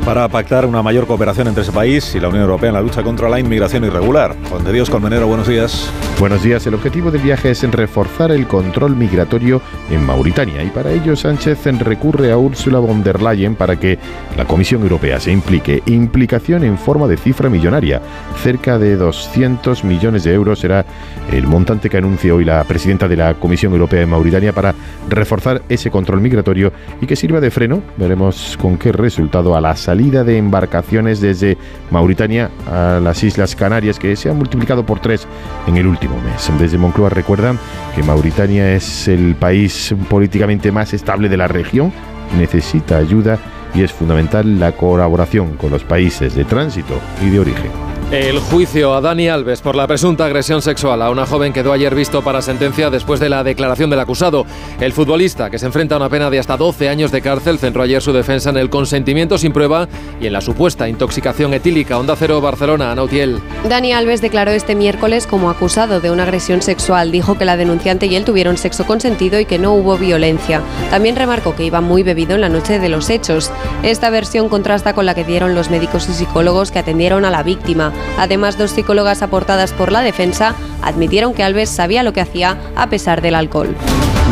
para 0.04 0.28
pactar 0.28 0.64
una 0.64 0.82
mayor 0.82 1.06
cooperación 1.06 1.48
entre 1.48 1.62
ese 1.62 1.72
país 1.72 2.14
y 2.14 2.20
la 2.20 2.28
Unión 2.28 2.44
Europea 2.44 2.68
en 2.68 2.74
la 2.74 2.80
lucha 2.80 3.02
contra 3.02 3.28
la 3.28 3.40
inmigración 3.40 3.84
irregular. 3.84 4.34
Juan 4.48 4.64
de 4.64 4.72
Dios 4.72 4.88
Colmenero, 4.88 5.26
buenos 5.26 5.48
días. 5.48 5.90
Buenos 6.18 6.42
días. 6.42 6.66
El 6.66 6.74
objetivo 6.74 7.10
del 7.10 7.20
viaje 7.22 7.50
es 7.50 7.64
en 7.64 7.72
reforzar 7.72 8.30
el 8.30 8.46
control 8.46 8.96
migratorio 8.96 9.60
en 9.90 10.04
Mauritania 10.04 10.62
y 10.62 10.68
para 10.68 10.92
ello 10.92 11.16
Sánchez 11.16 11.64
recurre 11.80 12.30
a 12.30 12.38
Ursula 12.38 12.78
von 12.78 13.02
der 13.02 13.20
Leyen 13.20 13.56
para 13.56 13.76
que 13.76 13.98
la 14.36 14.44
Comisión 14.44 14.82
Europea 14.82 15.18
se 15.18 15.32
implique. 15.32 15.82
Implicación 15.86 16.64
en 16.64 16.78
forma 16.78 17.08
de 17.08 17.16
cifra 17.16 17.50
millonaria. 17.50 18.00
Cerca 18.42 18.78
de 18.78 18.96
200 18.96 19.84
millones 19.84 20.24
de 20.24 20.32
euros 20.32 20.60
será 20.60 20.84
el 21.32 21.46
montante 21.46 21.90
que 21.90 21.98
anuncia 21.98 22.34
hoy 22.34 22.44
la 22.44 22.62
presidenta 22.64 23.08
de 23.08 23.16
la 23.16 23.34
Comisión 23.34 23.72
Europea 23.72 23.79
en 23.90 24.10
Mauritania 24.10 24.52
para 24.52 24.74
reforzar 25.08 25.62
ese 25.68 25.90
control 25.90 26.20
migratorio 26.20 26.72
y 27.00 27.06
que 27.06 27.16
sirva 27.16 27.40
de 27.40 27.50
freno. 27.50 27.82
Veremos 27.96 28.58
con 28.60 28.76
qué 28.76 28.92
resultado 28.92 29.56
a 29.56 29.60
la 29.60 29.76
salida 29.76 30.24
de 30.24 30.38
embarcaciones 30.38 31.20
desde 31.20 31.56
Mauritania 31.90 32.50
a 32.70 33.00
las 33.02 33.22
Islas 33.22 33.56
Canarias 33.56 33.98
que 33.98 34.16
se 34.16 34.30
han 34.30 34.36
multiplicado 34.36 34.84
por 34.84 35.00
tres 35.00 35.26
en 35.66 35.76
el 35.76 35.86
último 35.86 36.16
mes. 36.20 36.50
Desde 36.58 36.78
Moncloa 36.78 37.10
recuerdan 37.10 37.58
que 37.94 38.02
Mauritania 38.02 38.74
es 38.74 39.08
el 39.08 39.34
país 39.34 39.94
políticamente 40.08 40.72
más 40.72 40.92
estable 40.92 41.28
de 41.28 41.36
la 41.36 41.48
región, 41.48 41.92
necesita 42.38 42.96
ayuda 42.96 43.38
y 43.74 43.82
es 43.82 43.92
fundamental 43.92 44.58
la 44.58 44.72
colaboración 44.72 45.56
con 45.56 45.70
los 45.70 45.84
países 45.84 46.34
de 46.34 46.44
tránsito 46.44 46.94
y 47.24 47.30
de 47.30 47.40
origen. 47.40 47.99
El 48.10 48.40
juicio 48.40 48.92
a 48.92 49.00
Dani 49.00 49.28
Alves 49.28 49.60
por 49.60 49.76
la 49.76 49.86
presunta 49.86 50.24
agresión 50.24 50.62
sexual 50.62 51.00
a 51.00 51.10
una 51.10 51.26
joven 51.26 51.52
quedó 51.52 51.72
ayer 51.72 51.94
visto 51.94 52.22
para 52.22 52.42
sentencia 52.42 52.90
después 52.90 53.20
de 53.20 53.28
la 53.28 53.44
declaración 53.44 53.88
del 53.88 54.00
acusado. 54.00 54.46
El 54.80 54.92
futbolista, 54.92 55.48
que 55.48 55.60
se 55.60 55.66
enfrenta 55.66 55.94
a 55.94 55.98
una 55.98 56.08
pena 56.08 56.28
de 56.28 56.40
hasta 56.40 56.56
12 56.56 56.88
años 56.88 57.12
de 57.12 57.22
cárcel, 57.22 57.60
centró 57.60 57.84
ayer 57.84 58.02
su 58.02 58.12
defensa 58.12 58.50
en 58.50 58.56
el 58.56 58.68
consentimiento 58.68 59.38
sin 59.38 59.52
prueba 59.52 59.86
y 60.20 60.26
en 60.26 60.32
la 60.32 60.40
supuesta 60.40 60.88
intoxicación 60.88 61.54
etílica. 61.54 62.00
Onda 62.00 62.16
Cero 62.16 62.40
Barcelona, 62.40 62.90
Anautiel. 62.90 63.40
Dani 63.68 63.92
Alves 63.92 64.20
declaró 64.20 64.50
este 64.50 64.74
miércoles 64.74 65.28
como 65.28 65.48
acusado 65.48 66.00
de 66.00 66.10
una 66.10 66.24
agresión 66.24 66.62
sexual. 66.62 67.12
Dijo 67.12 67.38
que 67.38 67.44
la 67.44 67.56
denunciante 67.56 68.06
y 68.06 68.16
él 68.16 68.24
tuvieron 68.24 68.56
sexo 68.56 68.88
consentido 68.88 69.38
y 69.38 69.44
que 69.44 69.60
no 69.60 69.72
hubo 69.72 69.96
violencia. 69.96 70.62
También 70.90 71.14
remarcó 71.14 71.54
que 71.54 71.64
iba 71.64 71.80
muy 71.80 72.02
bebido 72.02 72.34
en 72.34 72.40
la 72.40 72.48
noche 72.48 72.80
de 72.80 72.88
los 72.88 73.08
hechos. 73.08 73.52
Esta 73.84 74.10
versión 74.10 74.48
contrasta 74.48 74.94
con 74.94 75.06
la 75.06 75.14
que 75.14 75.22
dieron 75.22 75.54
los 75.54 75.70
médicos 75.70 76.08
y 76.08 76.12
psicólogos 76.12 76.72
que 76.72 76.80
atendieron 76.80 77.24
a 77.24 77.30
la 77.30 77.44
víctima. 77.44 77.92
Además, 78.18 78.58
dos 78.58 78.72
psicólogas 78.72 79.22
aportadas 79.22 79.72
por 79.72 79.92
la 79.92 80.02
defensa 80.02 80.54
admitieron 80.82 81.34
que 81.34 81.42
Alves 81.42 81.70
sabía 81.70 82.02
lo 82.02 82.12
que 82.12 82.20
hacía 82.20 82.58
a 82.76 82.88
pesar 82.88 83.22
del 83.22 83.34
alcohol. 83.34 83.74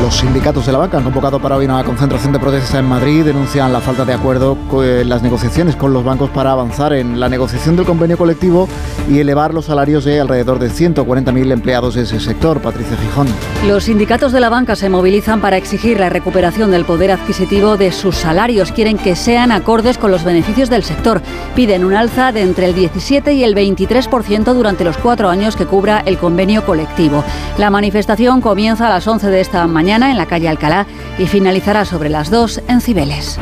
Los 0.03 0.15
sindicatos 0.19 0.65
de 0.65 0.71
la 0.71 0.79
banca 0.79 0.99
han 0.99 1.03
convocado 1.03 1.41
para 1.41 1.57
hoy 1.57 1.65
una 1.65 1.83
concentración 1.83 2.33
de 2.33 2.39
protesta 2.39 2.79
en 2.79 2.85
Madrid. 2.85 3.25
Denuncian 3.25 3.73
la 3.73 3.81
falta 3.81 4.05
de 4.05 4.13
acuerdo 4.13 4.57
en 4.85 5.09
las 5.09 5.23
negociaciones 5.23 5.75
con 5.75 5.93
los 5.93 6.05
bancos 6.05 6.31
para 6.31 6.53
avanzar 6.53 6.93
en 6.93 7.19
la 7.19 7.29
negociación 7.29 7.75
del 7.75 7.85
convenio 7.85 8.17
colectivo 8.17 8.69
y 9.11 9.19
elevar 9.19 9.53
los 9.53 9.65
salarios 9.65 10.05
de 10.05 10.21
alrededor 10.21 10.61
de 10.61 10.71
140.000 10.71 11.51
empleados 11.51 11.97
de 11.97 12.03
ese 12.03 12.21
sector. 12.21 12.61
Patricia 12.61 12.97
Gijón. 12.97 13.27
Los 13.67 13.85
sindicatos 13.85 14.31
de 14.31 14.39
la 14.39 14.49
banca 14.49 14.77
se 14.77 14.89
movilizan 14.89 15.41
para 15.41 15.57
exigir 15.57 15.99
la 15.99 16.11
recuperación 16.11 16.71
del 16.71 16.85
poder 16.85 17.11
adquisitivo 17.11 17.77
de 17.77 17.91
sus 17.91 18.15
salarios. 18.15 18.71
Quieren 18.71 18.99
que 18.99 19.17
sean 19.17 19.51
acordes 19.51 19.99
con 19.99 20.13
los 20.13 20.23
beneficios 20.23 20.71
del 20.71 20.85
sector. 20.85 21.23
Piden 21.57 21.85
un 21.85 21.95
alza 21.95 22.31
de 22.31 22.43
entre 22.43 22.67
el 22.67 22.75
17 22.75 23.33
y 23.33 23.43
el 23.43 23.55
23% 23.59 24.55
durante 24.55 24.85
los 24.85 24.97
cuatro 24.99 25.29
años 25.29 25.57
que 25.57 25.67
cubra 25.67 26.03
el 26.07 26.19
convenio 26.19 26.65
colectivo. 26.65 27.25
La 27.59 27.71
manifestación 27.71 28.41
comienza 28.41 28.87
a 28.87 28.91
las 28.91 29.07
11 29.07 29.29
de 29.29 29.41
esta 29.41 29.67
mañana 29.67 30.11
en 30.11 30.19
la 30.19 30.27
calle 30.27 30.49
Alcalá 30.49 30.87
y 31.19 31.27
finalizará 31.27 31.85
sobre 31.85 32.09
las 32.09 32.31
2 32.31 32.63
en 32.69 32.81
Cibeles. 32.81 33.39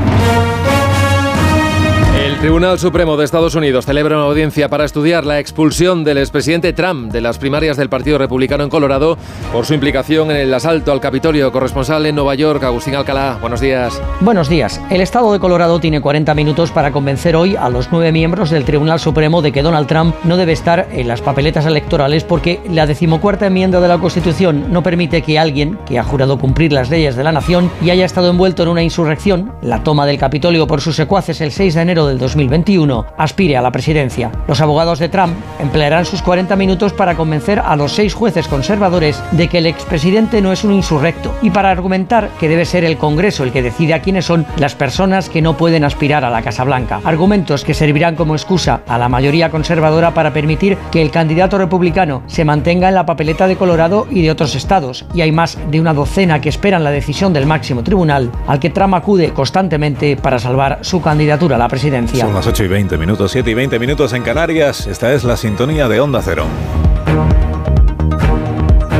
Tribunal 2.41 2.79
Supremo 2.79 3.17
de 3.17 3.25
Estados 3.25 3.55
Unidos 3.55 3.87
celebra 3.87 4.19
una 4.19 4.27
audiencia 4.27 4.69
para 4.69 4.85
estudiar 4.85 5.25
la 5.25 5.41
expulsión 5.41 6.05
del 6.05 6.19
expresidente 6.19 6.75
Trump 6.75 7.11
de 7.11 7.23
las 7.23 7.39
primarias 7.39 7.79
del 7.79 7.89
Partido 7.89 8.19
Republicano 8.19 8.63
en 8.63 8.69
Colorado 8.69 9.17
por 9.53 9.65
su 9.65 9.73
implicación 9.73 10.31
en 10.31 10.37
el 10.37 10.53
asalto 10.53 10.93
al 10.93 11.01
Capitolio. 11.01 11.51
Corresponsal 11.51 12.05
en 12.05 12.15
Nueva 12.15 12.35
York, 12.35 12.63
Agustín 12.63 12.95
Alcalá. 12.95 13.39
Buenos 13.41 13.63
días. 13.63 14.01
Buenos 14.21 14.51
días. 14.51 14.83
El 14.91 15.01
Estado 15.01 15.33
de 15.33 15.41
Colorado 15.41 15.81
tiene 15.81 16.03
40 16.03 16.35
minutos 16.35 16.71
para 16.71 16.93
convencer 16.93 17.37
hoy 17.37 17.57
a 17.57 17.71
los 17.71 17.89
nueve 17.91 18.13
miembros 18.13 18.51
del 18.51 18.67
Tribunal 18.67 19.01
Supremo 19.01 19.41
de 19.41 19.51
que 19.51 19.63
Donald 19.63 19.89
Trump 19.89 20.15
no 20.25 20.37
debe 20.37 20.53
estar 20.53 20.89
en 20.93 21.09
las 21.09 21.23
papeletas 21.23 21.65
electorales 21.65 22.23
porque 22.23 22.61
la 22.71 22.87
decimocuarta 22.87 23.47
enmienda 23.47 23.81
de 23.81 23.89
la 23.89 23.99
Constitución 23.99 24.67
no 24.71 24.83
permite 24.83 25.23
que 25.23 25.39
alguien 25.39 25.79
que 25.87 25.99
ha 25.99 26.05
jurado 26.05 26.39
cumplir 26.39 26.71
las 26.71 26.91
leyes 26.91 27.17
de 27.17 27.25
la 27.25 27.33
nación 27.33 27.71
y 27.81 27.89
haya 27.89 28.05
estado 28.05 28.29
envuelto 28.29 28.63
en 28.63 28.69
una 28.69 28.83
insurrección, 28.83 29.53
la 29.63 29.83
toma 29.83 30.05
del 30.05 30.19
Capitolio 30.19 30.67
por 30.67 30.83
sus 30.83 30.97
secuaces 30.97 31.41
el 31.41 31.51
6 31.51 31.75
de 31.75 31.81
enero 31.81 32.07
del 32.07 32.19
2021 32.33 33.07
aspire 33.17 33.57
a 33.57 33.63
la 33.63 33.71
presidencia. 33.71 34.33
Los 34.49 34.61
abogados 34.61 34.99
de 34.99 35.09
Trump 35.09 35.35
emplearán 35.61 36.05
sus 36.05 36.23
40 36.23 36.57
minutos 36.57 36.93
para 36.93 37.15
convencer 37.15 37.61
a 37.61 37.77
los 37.77 37.93
seis 37.93 38.15
jueces 38.15 38.49
conservadores 38.49 39.23
de 39.33 39.49
que 39.49 39.59
el 39.59 39.67
expresidente 39.67 40.43
no 40.43 40.53
es 40.53 40.65
un 40.65 40.73
insurrecto 40.73 41.35
y 41.43 41.51
para 41.51 41.71
argumentar 41.71 42.31
que 42.41 42.49
debe 42.49 42.65
ser 42.65 42.85
el 42.85 42.97
Congreso 42.99 43.45
el 43.45 43.53
que 43.53 43.63
decide 43.63 43.95
a 43.95 44.03
quiénes 44.03 44.25
son 44.25 44.47
las 44.57 44.75
personas 44.75 45.29
que 45.29 45.43
no 45.43 45.57
pueden 45.57 45.85
aspirar 45.85 46.25
a 46.25 46.31
la 46.31 46.43
Casa 46.43 46.65
Blanca. 46.65 47.01
Argumentos 47.05 47.65
que 47.65 47.75
servirán 47.75 48.17
como 48.17 48.35
excusa 48.35 48.81
a 48.89 48.99
la 48.99 49.09
mayoría 49.09 49.51
conservadora 49.51 50.15
para 50.15 50.33
permitir 50.33 50.77
que 50.91 51.03
el 51.03 51.11
candidato 51.11 51.59
republicano 51.59 52.23
se 52.27 52.45
mantenga 52.45 52.89
en 52.89 52.95
la 52.95 53.07
papeleta 53.07 53.47
de 53.47 53.57
Colorado 53.57 54.07
y 54.11 54.23
de 54.23 54.31
otros 54.31 54.55
estados. 54.55 55.05
Y 55.15 55.21
hay 55.21 55.33
más 55.33 55.59
de 55.71 55.81
una 55.81 55.95
docena 55.95 56.41
que 56.41 56.49
esperan 56.49 56.85
la 56.85 56.91
decisión 56.91 57.33
del 57.33 57.47
máximo 57.47 57.83
tribunal 57.83 58.31
al 58.47 58.61
que 58.61 58.71
Trump 58.71 58.95
acude 58.95 59.31
constantemente 59.33 60.17
para 60.17 60.39
salvar 60.39 60.79
su 60.83 61.01
candidatura 61.01 61.57
a 61.57 61.59
la 61.59 61.69
presidencia. 61.69 62.16
Son 62.21 62.33
las 62.33 62.47
8 62.47 62.65
y 62.65 62.69
20 62.69 62.97
minutos, 62.97 63.31
7 63.33 63.51
y 63.51 63.55
20 63.55 63.79
minutos 63.79 64.13
en 64.15 64.23
Canarias. 64.23 64.87
Esta 64.87 65.13
es 65.13 65.23
la 65.23 65.37
sintonía 65.37 65.87
de 65.87 66.01
Onda 66.01 66.23
Cero. 66.23 66.47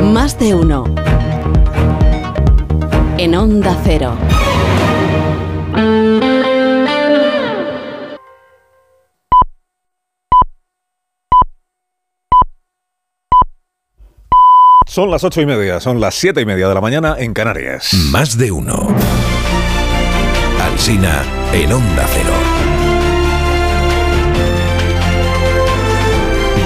Más 0.03 0.37
de 0.37 0.53
uno. 0.53 0.85
En 3.17 3.35
Onda 3.35 3.75
Cero. 3.83 4.15
Son 14.85 15.11
las 15.11 15.23
ocho 15.23 15.41
y 15.41 15.45
media, 15.45 15.79
son 15.79 15.99
las 15.99 16.15
siete 16.15 16.41
y 16.41 16.45
media 16.45 16.67
de 16.67 16.73
la 16.73 16.81
mañana 16.81 17.15
en 17.17 17.33
Canarias. 17.33 17.93
Más 18.11 18.37
de 18.37 18.51
uno. 18.51 18.87
Alsina 20.61 21.23
en 21.53 21.73
Onda 21.73 22.05
Cero. 22.13 22.76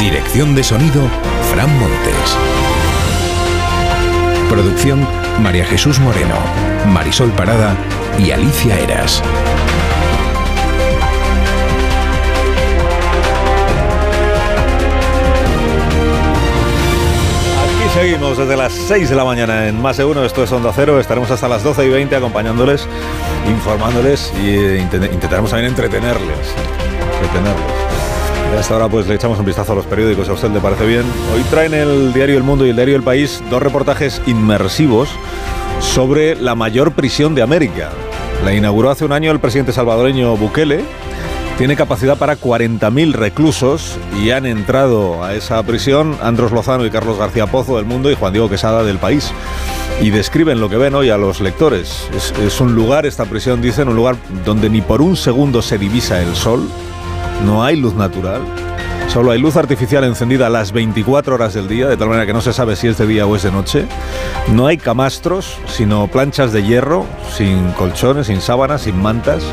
Dirección 0.02 0.56
de 0.56 0.64
sonido, 0.64 1.08
Fran 1.54 1.70
Montes. 1.80 2.38
Producción, 4.50 5.08
María 5.42 5.64
Jesús 5.66 6.00
Moreno, 6.00 6.36
Marisol 6.88 7.30
Parada 7.32 7.76
y 8.20 8.32
Alicia 8.32 8.78
Eras. 8.80 9.22
Aquí 17.64 17.90
seguimos 18.00 18.38
desde 18.38 18.58
las 18.58 18.74
6 18.74 19.10
de 19.10 19.16
la 19.16 19.24
mañana 19.24 19.68
en 19.68 19.82
Más 19.82 19.98
de 19.98 20.06
Uno, 20.06 20.24
esto 20.24 20.44
es 20.44 20.52
Onda 20.52 20.72
Cero, 20.76 21.00
estaremos 21.00 21.30
hasta 21.32 21.48
las 21.48 21.64
12 21.64 21.86
y 21.86 21.90
20 21.90 22.16
acompañándoles, 22.16 22.88
informándoles 23.50 24.32
y 24.42 24.50
eh, 24.50 24.82
intent- 24.82 25.12
intentaremos 25.14 25.52
también 25.52 25.70
entretenerles. 25.72 26.54
entretenerles. 27.22 27.81
Hasta 28.58 28.76
ahora 28.76 28.90
pues 28.90 29.08
le 29.08 29.16
echamos 29.16 29.40
un 29.40 29.46
vistazo 29.46 29.72
a 29.72 29.76
los 29.76 29.86
periódicos, 29.86 30.30
a 30.30 30.34
usted 30.34 30.52
le 30.52 30.60
parece 30.60 30.86
bien. 30.86 31.04
Hoy 31.34 31.42
traen 31.50 31.74
el 31.74 32.14
diario 32.14 32.38
El 32.38 32.44
Mundo 32.44 32.66
y 32.66 32.70
el 32.70 32.76
diario 32.76 32.96
El 32.96 33.02
País 33.02 33.42
dos 33.50 33.62
reportajes 33.62 34.22
inmersivos 34.28 35.10
sobre 35.80 36.36
la 36.36 36.54
mayor 36.54 36.92
prisión 36.92 37.34
de 37.34 37.42
América. 37.42 37.90
La 38.46 38.54
inauguró 38.54 38.92
hace 38.92 39.04
un 39.04 39.14
año 39.14 39.32
el 39.32 39.40
presidente 39.40 39.74
salvadoreño 39.74 40.38
Bukele. 40.38 40.84
Tiene 41.58 41.76
capacidad 41.76 42.18
para 42.18 42.38
40.000 42.38 43.14
reclusos 43.14 43.98
y 44.22 44.32
han 44.32 44.46
entrado 44.46 45.24
a 45.24 45.34
esa 45.34 45.62
prisión 45.64 46.18
Andros 46.22 46.52
Lozano 46.52 46.86
y 46.86 46.92
Carlos 46.92 47.18
García 47.18 47.48
Pozo 47.48 47.78
del 47.78 47.86
Mundo 47.86 48.12
y 48.12 48.16
Juan 48.16 48.34
Diego 48.34 48.50
Quesada 48.50 48.84
del 48.84 48.98
País. 48.98 49.32
Y 50.02 50.10
describen 50.10 50.60
lo 50.60 50.70
que 50.70 50.78
ven 50.78 50.96
hoy 50.96 51.10
a 51.10 51.18
los 51.18 51.42
lectores. 51.42 52.10
Es, 52.16 52.34
es 52.40 52.62
un 52.62 52.76
lugar, 52.76 53.06
esta 53.06 53.26
prisión, 53.26 53.62
dicen, 53.62 53.88
un 53.88 53.96
lugar 53.96 54.18
donde 54.46 54.70
ni 54.70 54.82
por 54.82 55.02
un 55.02 55.16
segundo 55.16 55.62
se 55.62 55.78
divisa 55.78 56.22
el 56.22 56.36
sol, 56.36 56.68
no 57.46 57.64
hay 57.64 57.76
luz 57.76 57.96
natural, 57.96 58.42
solo 59.08 59.32
hay 59.32 59.40
luz 59.40 59.56
artificial 59.56 60.04
encendida 60.04 60.50
las 60.50 60.72
24 60.72 61.36
horas 61.36 61.54
del 61.54 61.68
día, 61.68 61.88
de 61.88 61.98
tal 61.98 62.08
manera 62.08 62.26
que 62.26 62.34
no 62.34 62.42
se 62.42 62.54
sabe 62.54 62.76
si 62.76 62.88
es 62.88 62.98
de 62.98 63.08
día 63.08 63.26
o 63.26 63.36
es 63.36 63.44
de 63.44 63.52
noche. 63.52 63.86
No 64.50 64.68
hay 64.68 64.78
camastros, 64.78 65.58
sino 65.68 66.08
planchas 66.08 66.54
de 66.54 66.64
hierro, 66.64 67.06
sin 67.36 67.72
colchones, 67.72 68.28
sin 68.28 68.42
sábanas, 68.42 68.84
sin 68.84 69.02
mantas. 69.02 69.44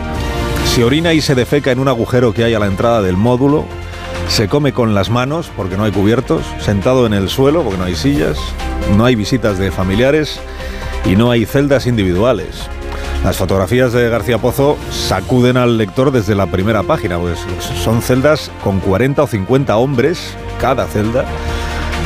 Se 0.67 0.85
orina 0.85 1.13
y 1.13 1.21
se 1.21 1.35
defeca 1.35 1.73
en 1.73 1.79
un 1.79 1.89
agujero 1.89 2.33
que 2.33 2.45
hay 2.45 2.55
a 2.55 2.59
la 2.59 2.67
entrada 2.67 3.03
del 3.03 3.17
módulo. 3.17 3.65
Se 4.29 4.49
come 4.49 4.73
con 4.73 4.95
las 4.95 5.11
manos 5.11 5.51
porque 5.57 5.77
no 5.77 5.85
hay 5.85 5.93
cubiertos, 5.93 6.43
sentado 6.61 7.07
en 7.07 7.15
el 7.15 7.29
suelo 7.29 7.63
porque 7.63 7.79
no 7.79 7.85
hay 7.85 7.97
sillas, 7.97 8.39
no 8.97 9.05
hay 9.05 9.15
visitas 9.15 9.59
de 9.59 9.71
familiares 9.71 10.39
y 11.07 11.17
no 11.17 11.31
hay 11.31 11.47
celdas 11.47 11.87
individuales. 11.87 12.69
Las 13.25 13.37
fotografías 13.37 13.93
de 13.93 14.09
García 14.09 14.39
Pozo 14.39 14.79
sacuden 14.91 15.57
al 15.57 15.77
lector 15.77 16.11
desde 16.13 16.35
la 16.35 16.47
primera 16.47 16.83
página, 16.83 17.19
pues 17.19 17.39
son 17.85 18.01
celdas 18.01 18.51
con 18.65 18.81
40 18.81 19.23
o 19.23 19.27
50 19.27 19.77
hombres, 19.77 20.35
cada 20.61 20.87
celda. 20.87 21.25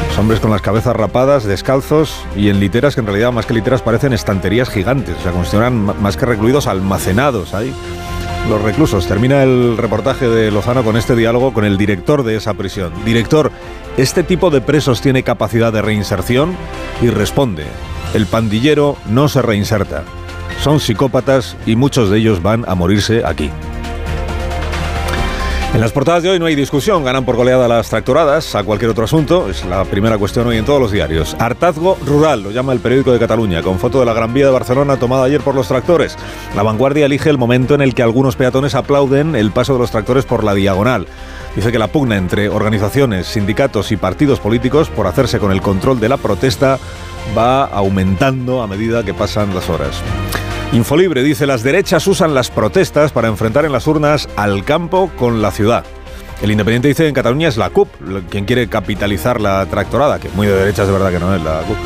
Los 0.09 0.18
hombres 0.18 0.40
con 0.40 0.51
las 0.51 0.62
cabezas 0.62 0.97
rapadas, 0.97 1.44
descalzos 1.44 2.24
y 2.34 2.48
en 2.48 2.59
literas 2.60 2.94
que 2.94 3.01
en 3.02 3.06
realidad 3.06 3.30
más 3.30 3.47
que 3.47 3.55
literas 3.55 3.82
parecen 3.82 4.12
estanterías 4.12 4.68
gigantes, 4.68 5.14
o 5.24 5.44
sea, 5.44 5.70
ma- 5.70 5.93
más 5.94 6.16
que 6.16 6.26
recluidos 6.26 6.66
almacenados 6.66 7.55
ahí. 7.55 7.72
Los 8.48 8.60
reclusos. 8.60 9.06
Termina 9.06 9.44
el 9.44 9.76
reportaje 9.76 10.26
de 10.28 10.51
Lozano 10.51 10.82
con 10.82 10.97
este 10.97 11.14
diálogo 11.14 11.52
con 11.55 11.64
el 11.64 11.78
director 11.78 12.24
de 12.24 12.34
esa 12.36 12.55
prisión. 12.55 12.93
Director, 13.05 13.52
¿este 13.97 14.24
tipo 14.24 14.51
de 14.51 14.60
presos 14.60 15.01
tiene 15.01 15.22
capacidad 15.22 15.72
de 15.72 15.80
reinserción? 15.82 16.56
Y 17.01 17.09
responde, 17.10 17.64
el 18.14 18.26
pandillero 18.26 18.97
no 19.09 19.28
se 19.28 19.40
reinserta. 19.43 20.02
Son 20.62 20.78
psicópatas 20.78 21.56
y 21.66 21.74
muchos 21.74 22.09
de 22.09 22.18
ellos 22.18 22.40
van 22.40 22.64
a 22.68 22.76
morirse 22.76 23.24
aquí. 23.26 23.51
En 25.74 25.80
las 25.80 25.90
portadas 25.90 26.22
de 26.22 26.30
hoy 26.30 26.39
no 26.39 26.47
hay 26.47 26.55
discusión, 26.55 27.02
ganan 27.02 27.24
por 27.24 27.34
goleada 27.34 27.66
las 27.66 27.89
tractoradas 27.89 28.55
a 28.55 28.62
cualquier 28.62 28.93
otro 28.93 29.05
asunto, 29.05 29.51
es 29.51 29.64
la 29.64 29.84
primera 29.84 30.18
cuestión 30.18 30.47
hoy 30.47 30.59
en 30.59 30.64
todos 30.64 30.80
los 30.80 30.93
diarios. 30.93 31.34
Hartazgo 31.36 31.98
rural, 32.06 32.44
lo 32.44 32.52
llama 32.52 32.72
el 32.72 32.78
periódico 32.78 33.10
de 33.10 33.18
Cataluña, 33.18 33.62
con 33.62 33.80
foto 33.80 33.98
de 33.98 34.06
la 34.06 34.12
Gran 34.12 34.32
Vía 34.34 34.47
de 34.47 34.52
Barcelona 34.52 34.98
tomada 34.98 35.24
ayer 35.24 35.40
por 35.40 35.56
los 35.56 35.66
tractores. 35.66 36.16
La 36.55 36.62
vanguardia 36.62 37.06
elige 37.06 37.28
el 37.28 37.39
momento 37.39 37.74
en 37.74 37.80
el 37.80 37.94
que 37.94 38.05
algunos 38.05 38.36
peatones 38.36 38.76
aplauden 38.76 39.34
el 39.34 39.51
paso 39.51 39.72
de 39.72 39.80
los 39.80 39.90
tractores 39.90 40.26
por 40.26 40.44
la 40.44 40.55
diagonal. 40.55 41.09
Dice 41.56 41.72
que 41.72 41.78
la 41.80 41.89
pugna 41.89 42.18
entre 42.18 42.48
organizaciones, 42.51 43.26
sindicatos 43.26 43.90
y 43.90 43.97
partidos 43.97 44.39
políticos 44.39 44.90
por 44.90 45.09
hacerse 45.09 45.40
con 45.40 45.51
el 45.51 45.60
control 45.60 45.98
de 45.98 46.09
la 46.09 46.18
protesta 46.18 46.78
va 47.36 47.64
aumentando 47.64 48.62
a 48.62 48.68
medida 48.68 49.05
que 49.05 49.12
pasan 49.12 49.55
las 49.55 49.68
horas. 49.68 50.02
Infolibre 50.72 51.22
dice, 51.22 51.46
las 51.46 51.62
derechas 51.62 52.06
usan 52.06 52.32
las 52.32 52.50
protestas 52.50 53.12
para 53.12 53.28
enfrentar 53.28 53.66
en 53.66 53.72
las 53.72 53.86
urnas 53.86 54.26
al 54.36 54.64
campo 54.64 55.10
con 55.18 55.42
la 55.42 55.50
ciudad. 55.50 55.84
El 56.40 56.50
Independiente 56.50 56.88
dice 56.88 57.06
en 57.06 57.14
Cataluña 57.14 57.48
es 57.48 57.58
la 57.58 57.68
CUP, 57.68 57.88
quien 58.30 58.46
quiere 58.46 58.66
capitalizar 58.68 59.38
la 59.38 59.66
tractorada, 59.66 60.18
que 60.18 60.30
muy 60.30 60.46
de 60.46 60.54
derechas 60.54 60.86
de 60.86 60.92
verdad 60.94 61.10
que 61.10 61.20
no 61.20 61.34
es 61.34 61.42
la 61.42 61.60
CUP. 61.60 61.76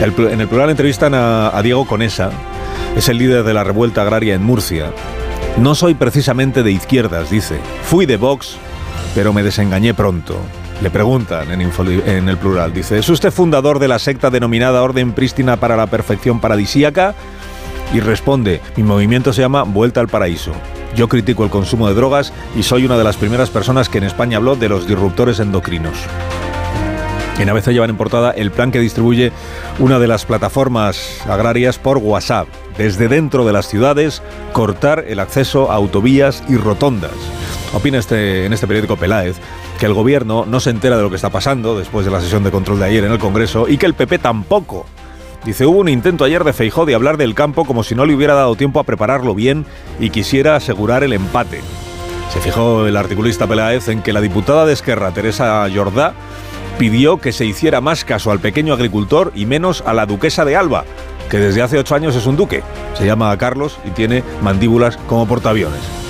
El 0.00 0.32
en 0.32 0.40
el 0.40 0.46
plural 0.46 0.70
entrevistan 0.70 1.12
a, 1.12 1.60
Diego 1.60 1.86
Conesa, 1.88 2.30
es 2.96 3.08
el 3.08 3.18
líder 3.18 3.42
de 3.42 3.52
la 3.52 3.64
revuelta 3.64 4.02
agraria 4.02 4.34
en 4.36 4.44
Murcia. 4.44 4.92
No 5.58 5.74
soy 5.74 5.94
precisamente 5.94 6.62
de 6.62 6.70
izquierdas, 6.70 7.30
dice. 7.30 7.58
Fui 7.82 8.06
de 8.06 8.16
Vox, 8.16 8.56
pero 9.12 9.32
me 9.32 9.42
desengañé 9.42 9.92
pronto. 9.92 10.38
Le 10.80 10.90
preguntan 10.90 11.50
en, 11.50 11.60
en 11.60 12.28
el 12.28 12.38
plural, 12.38 12.72
dice, 12.72 12.98
¿es 13.00 13.08
usted 13.08 13.32
fundador 13.32 13.80
de 13.80 13.88
la 13.88 13.98
secta 13.98 14.30
denominada 14.30 14.82
Orden 14.84 15.12
Prístina 15.14 15.56
para 15.56 15.76
la 15.76 15.88
Perfección 15.88 16.40
Paradisíaca? 16.40 17.16
Y 17.92 18.00
responde, 18.00 18.60
mi 18.76 18.82
movimiento 18.82 19.32
se 19.32 19.42
llama 19.42 19.62
Vuelta 19.64 20.00
al 20.00 20.08
Paraíso. 20.08 20.52
Yo 20.94 21.08
critico 21.08 21.44
el 21.44 21.50
consumo 21.50 21.88
de 21.88 21.94
drogas 21.94 22.32
y 22.56 22.62
soy 22.62 22.84
una 22.84 22.98
de 22.98 23.04
las 23.04 23.16
primeras 23.16 23.50
personas 23.50 23.88
que 23.88 23.98
en 23.98 24.04
España 24.04 24.36
habló 24.36 24.56
de 24.56 24.68
los 24.68 24.86
disruptores 24.86 25.40
endocrinos. 25.40 25.94
En 27.38 27.48
ABC 27.48 27.68
llevan 27.68 27.90
en 27.90 27.96
portada 27.96 28.32
el 28.32 28.50
plan 28.50 28.70
que 28.70 28.80
distribuye 28.80 29.32
una 29.78 29.98
de 29.98 30.06
las 30.06 30.26
plataformas 30.26 31.22
agrarias 31.26 31.78
por 31.78 31.96
WhatsApp. 31.96 32.48
Desde 32.76 33.08
dentro 33.08 33.46
de 33.46 33.52
las 33.52 33.66
ciudades, 33.66 34.22
cortar 34.52 35.04
el 35.08 35.20
acceso 35.20 35.70
a 35.70 35.76
autovías 35.76 36.42
y 36.48 36.56
rotondas. 36.56 37.12
Opina 37.72 37.98
este, 37.98 38.44
en 38.44 38.52
este 38.52 38.66
periódico 38.66 38.96
Peláez 38.96 39.36
que 39.78 39.86
el 39.86 39.94
gobierno 39.94 40.44
no 40.44 40.60
se 40.60 40.68
entera 40.68 40.98
de 40.98 41.02
lo 41.02 41.08
que 41.08 41.16
está 41.16 41.30
pasando 41.30 41.78
después 41.78 42.04
de 42.04 42.12
la 42.12 42.20
sesión 42.20 42.44
de 42.44 42.50
control 42.50 42.80
de 42.80 42.84
ayer 42.84 43.04
en 43.04 43.12
el 43.12 43.18
Congreso 43.18 43.66
y 43.66 43.78
que 43.78 43.86
el 43.86 43.94
PP 43.94 44.18
tampoco. 44.18 44.84
Dice, 45.44 45.64
hubo 45.64 45.78
un 45.78 45.88
intento 45.88 46.24
ayer 46.24 46.44
de 46.44 46.52
Feijó 46.52 46.84
de 46.84 46.94
hablar 46.94 47.16
del 47.16 47.34
campo 47.34 47.64
como 47.64 47.82
si 47.82 47.94
no 47.94 48.04
le 48.04 48.14
hubiera 48.14 48.34
dado 48.34 48.56
tiempo 48.56 48.78
a 48.78 48.84
prepararlo 48.84 49.34
bien 49.34 49.64
y 49.98 50.10
quisiera 50.10 50.54
asegurar 50.54 51.02
el 51.02 51.14
empate. 51.14 51.62
Se 52.32 52.40
fijó 52.40 52.86
el 52.86 52.96
articulista 52.96 53.46
Peláez 53.46 53.88
en 53.88 54.02
que 54.02 54.12
la 54.12 54.20
diputada 54.20 54.66
de 54.66 54.74
Esquerra, 54.74 55.12
Teresa 55.12 55.66
Jordá, 55.74 56.12
pidió 56.78 57.16
que 57.16 57.32
se 57.32 57.46
hiciera 57.46 57.80
más 57.80 58.04
caso 58.04 58.30
al 58.30 58.38
pequeño 58.38 58.74
agricultor 58.74 59.32
y 59.34 59.46
menos 59.46 59.82
a 59.86 59.94
la 59.94 60.06
duquesa 60.06 60.44
de 60.44 60.56
Alba, 60.56 60.84
que 61.30 61.38
desde 61.38 61.62
hace 61.62 61.78
ocho 61.78 61.94
años 61.94 62.14
es 62.16 62.26
un 62.26 62.36
duque. 62.36 62.62
Se 62.94 63.06
llama 63.06 63.36
Carlos 63.38 63.78
y 63.86 63.90
tiene 63.90 64.22
mandíbulas 64.42 64.96
como 64.96 65.26
portaaviones. 65.26 66.09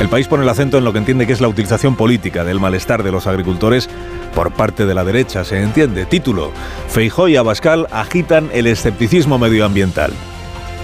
El 0.00 0.10
país 0.10 0.28
pone 0.28 0.42
el 0.42 0.48
acento 0.48 0.76
en 0.76 0.84
lo 0.84 0.92
que 0.92 0.98
entiende 0.98 1.26
que 1.26 1.32
es 1.32 1.40
la 1.40 1.48
utilización 1.48 1.96
política 1.96 2.44
del 2.44 2.60
malestar 2.60 3.02
de 3.02 3.10
los 3.10 3.26
agricultores 3.26 3.88
por 4.34 4.52
parte 4.52 4.84
de 4.84 4.94
la 4.94 5.04
derecha, 5.04 5.42
se 5.42 5.62
entiende. 5.62 6.04
Título, 6.04 6.52
Feijó 6.88 7.28
y 7.28 7.36
Abascal 7.36 7.86
agitan 7.90 8.50
el 8.52 8.66
escepticismo 8.66 9.38
medioambiental. 9.38 10.12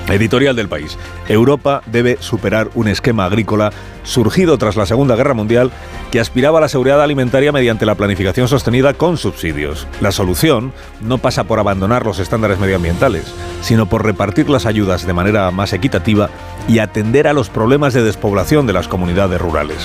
Editorial 0.08 0.56
del 0.56 0.68
país. 0.68 0.98
Europa 1.28 1.82
debe 1.86 2.16
superar 2.20 2.70
un 2.74 2.88
esquema 2.88 3.24
agrícola 3.24 3.72
surgido 4.04 4.58
tras 4.58 4.76
la 4.76 4.86
Segunda 4.86 5.16
Guerra 5.16 5.34
Mundial 5.34 5.70
que 6.10 6.20
aspiraba 6.20 6.58
a 6.58 6.60
la 6.60 6.68
seguridad 6.68 7.00
alimentaria 7.02 7.52
mediante 7.52 7.86
la 7.86 7.94
planificación 7.94 8.48
sostenida 8.48 8.94
con 8.94 9.16
subsidios. 9.16 9.86
La 10.00 10.12
solución 10.12 10.72
no 11.00 11.18
pasa 11.18 11.44
por 11.44 11.58
abandonar 11.58 12.04
los 12.04 12.18
estándares 12.18 12.58
medioambientales, 12.58 13.32
sino 13.62 13.86
por 13.86 14.04
repartir 14.04 14.50
las 14.50 14.66
ayudas 14.66 15.06
de 15.06 15.12
manera 15.12 15.50
más 15.50 15.72
equitativa 15.72 16.30
y 16.68 16.80
atender 16.80 17.26
a 17.28 17.32
los 17.32 17.48
problemas 17.48 17.94
de 17.94 18.02
despoblación 18.02 18.66
de 18.66 18.72
las 18.72 18.88
comunidades 18.88 19.40
rurales. 19.40 19.78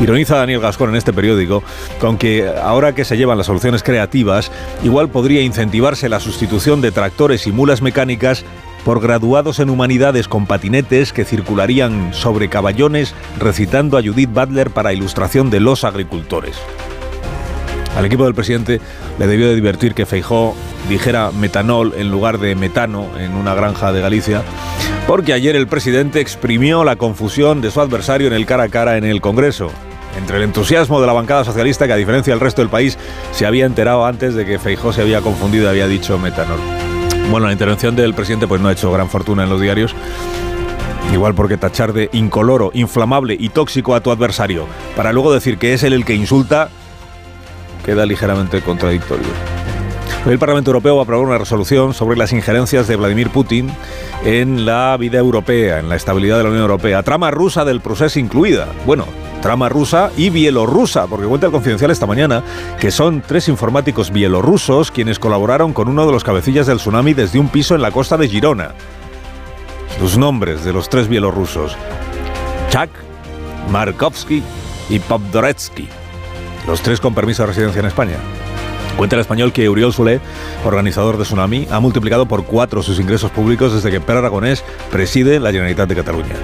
Ironiza 0.00 0.36
Daniel 0.36 0.60
Gascón 0.60 0.90
en 0.90 0.96
este 0.96 1.12
periódico 1.12 1.62
con 2.00 2.18
que 2.18 2.48
ahora 2.62 2.94
que 2.94 3.04
se 3.04 3.16
llevan 3.16 3.38
las 3.38 3.46
soluciones 3.46 3.82
creativas, 3.82 4.50
igual 4.82 5.08
podría 5.08 5.42
incentivarse 5.42 6.08
la 6.08 6.20
sustitución 6.20 6.80
de 6.80 6.92
tractores 6.92 7.46
y 7.46 7.52
mulas 7.52 7.82
mecánicas 7.82 8.44
por 8.84 9.00
graduados 9.00 9.58
en 9.60 9.70
humanidades 9.70 10.28
con 10.28 10.46
patinetes 10.46 11.12
que 11.12 11.24
circularían 11.24 12.12
sobre 12.12 12.48
caballones 12.48 13.14
recitando 13.38 13.96
a 13.96 14.02
Judith 14.02 14.32
Butler 14.32 14.70
para 14.70 14.92
ilustración 14.92 15.50
de 15.50 15.60
los 15.60 15.84
agricultores. 15.84 16.56
Al 17.96 18.06
equipo 18.06 18.24
del 18.24 18.34
presidente 18.34 18.80
le 19.18 19.26
debió 19.26 19.48
de 19.48 19.54
divertir 19.54 19.94
que 19.94 20.06
Feijó 20.06 20.54
dijera 20.88 21.30
metanol 21.30 21.92
en 21.96 22.10
lugar 22.10 22.38
de 22.38 22.54
metano 22.54 23.06
en 23.18 23.34
una 23.34 23.54
granja 23.54 23.92
de 23.92 24.00
Galicia, 24.00 24.42
porque 25.06 25.32
ayer 25.32 25.56
el 25.56 25.66
presidente 25.66 26.20
exprimió 26.20 26.84
la 26.84 26.96
confusión 26.96 27.60
de 27.60 27.70
su 27.70 27.80
adversario 27.80 28.26
en 28.28 28.32
el 28.32 28.46
cara 28.46 28.64
a 28.64 28.68
cara 28.68 28.96
en 28.96 29.04
el 29.04 29.20
Congreso. 29.20 29.70
entre 30.18 30.36
el 30.36 30.42
entusiasmo 30.42 31.00
de 31.00 31.06
la 31.06 31.14
bancada 31.14 31.42
socialista 31.42 31.86
que 31.86 31.94
a 31.94 31.96
diferencia 31.96 32.34
del 32.34 32.40
resto 32.40 32.60
del 32.60 32.68
país 32.68 32.98
se 33.30 33.46
había 33.46 33.64
enterado 33.64 34.04
antes 34.04 34.34
de 34.34 34.44
que 34.44 34.58
Feijó 34.58 34.92
se 34.92 35.00
había 35.00 35.22
confundido 35.22 35.64
y 35.64 35.68
había 35.68 35.86
dicho 35.88 36.18
metanol. 36.18 36.60
Bueno, 37.30 37.46
la 37.46 37.52
intervención 37.52 37.96
del 37.96 38.14
presidente 38.14 38.46
pues 38.46 38.60
no 38.60 38.68
ha 38.68 38.72
hecho 38.72 38.92
gran 38.92 39.08
fortuna 39.08 39.44
en 39.44 39.50
los 39.50 39.60
diarios. 39.60 39.94
Igual 41.12 41.34
porque 41.34 41.56
tachar 41.56 41.92
de 41.92 42.08
incoloro, 42.12 42.70
inflamable 42.74 43.36
y 43.38 43.50
tóxico 43.50 43.94
a 43.94 44.00
tu 44.00 44.10
adversario 44.10 44.66
para 44.96 45.12
luego 45.12 45.32
decir 45.32 45.58
que 45.58 45.74
es 45.74 45.82
él 45.82 45.92
el 45.92 46.04
que 46.04 46.14
insulta 46.14 46.68
queda 47.84 48.06
ligeramente 48.06 48.60
contradictorio. 48.62 49.26
El 50.26 50.38
Parlamento 50.38 50.70
Europeo 50.70 50.94
va 50.94 51.02
a 51.02 51.04
aprobar 51.04 51.26
una 51.26 51.38
resolución 51.38 51.94
sobre 51.94 52.16
las 52.16 52.32
injerencias 52.32 52.86
de 52.86 52.94
Vladimir 52.94 53.30
Putin 53.30 53.70
en 54.24 54.64
la 54.64 54.96
vida 54.96 55.18
europea, 55.18 55.80
en 55.80 55.88
la 55.88 55.96
estabilidad 55.96 56.36
de 56.38 56.44
la 56.44 56.50
Unión 56.50 56.62
Europea. 56.62 57.02
Trama 57.02 57.32
rusa 57.32 57.64
del 57.64 57.80
proceso 57.80 58.20
incluida. 58.20 58.68
Bueno, 58.86 59.06
trama 59.42 59.68
rusa 59.68 60.10
y 60.16 60.30
bielorrusa, 60.30 61.06
porque 61.06 61.26
cuenta 61.26 61.46
el 61.46 61.52
confidencial 61.52 61.90
esta 61.90 62.06
mañana 62.06 62.42
que 62.80 62.90
son 62.90 63.20
tres 63.20 63.48
informáticos 63.48 64.10
bielorrusos 64.10 64.90
quienes 64.90 65.18
colaboraron 65.18 65.74
con 65.74 65.88
uno 65.88 66.06
de 66.06 66.12
los 66.12 66.24
cabecillas 66.24 66.66
del 66.66 66.78
tsunami 66.78 67.12
desde 67.12 67.38
un 67.38 67.48
piso 67.48 67.74
en 67.74 67.82
la 67.82 67.90
costa 67.90 68.16
de 68.16 68.28
Girona. 68.28 68.70
Los 70.00 70.16
nombres 70.16 70.64
de 70.64 70.72
los 70.72 70.88
tres 70.88 71.08
bielorrusos. 71.08 71.76
Chak, 72.70 72.88
Markovsky 73.70 74.42
y 74.88 74.98
Popdoretsky. 75.00 75.88
Los 76.66 76.80
tres 76.80 77.00
con 77.00 77.14
permiso 77.14 77.42
de 77.42 77.48
residencia 77.48 77.80
en 77.80 77.86
España. 77.86 78.16
Cuenta 78.96 79.16
el 79.16 79.20
español 79.20 79.52
que 79.52 79.68
Uriol 79.68 79.92
Solé, 79.92 80.20
organizador 80.64 81.18
de 81.18 81.24
Tsunami, 81.24 81.66
ha 81.70 81.80
multiplicado 81.80 82.26
por 82.26 82.44
cuatro 82.44 82.82
sus 82.82 83.00
ingresos 83.00 83.30
públicos 83.30 83.74
desde 83.74 83.90
que 83.90 84.00
Per 84.00 84.16
Aragonés 84.16 84.64
preside 84.90 85.40
la 85.40 85.50
Generalitat 85.50 85.88
de 85.88 85.96
Cataluña. 85.96 86.36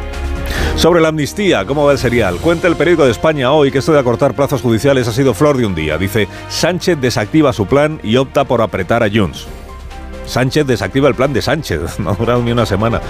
Sobre 0.79 1.01
la 1.01 1.09
amnistía, 1.09 1.65
¿cómo 1.65 1.85
va 1.85 1.91
el 1.91 1.99
serial? 1.99 2.37
Cuenta 2.37 2.69
el 2.69 2.77
periódico 2.77 3.05
de 3.05 3.11
España 3.11 3.51
hoy 3.51 3.73
que 3.73 3.79
esto 3.79 3.93
de 3.93 3.99
acortar 3.99 4.35
plazos 4.35 4.63
judiciales 4.63 5.09
ha 5.09 5.13
sido 5.13 5.35
flor 5.35 5.57
de 5.57 5.67
un 5.67 5.75
día. 5.75 5.99
Dice, 5.99 6.29
Sánchez 6.49 7.01
desactiva 7.01 7.53
su 7.53 7.67
plan 7.67 7.99
y 8.05 8.15
opta 8.15 8.45
por 8.45 8.63
apretar 8.63 9.03
a 9.03 9.11
Junts. 9.11 9.49
Sánchez 10.25 10.69
desactiva 10.69 11.09
el 11.09 11.17
plan 11.17 11.33
de 11.33 11.43
Sánchez. 11.43 11.81
No 11.99 12.11
ha 12.11 12.15
durado 12.15 12.45
ni 12.45 12.53
una 12.53 12.65
semana. 12.65 13.01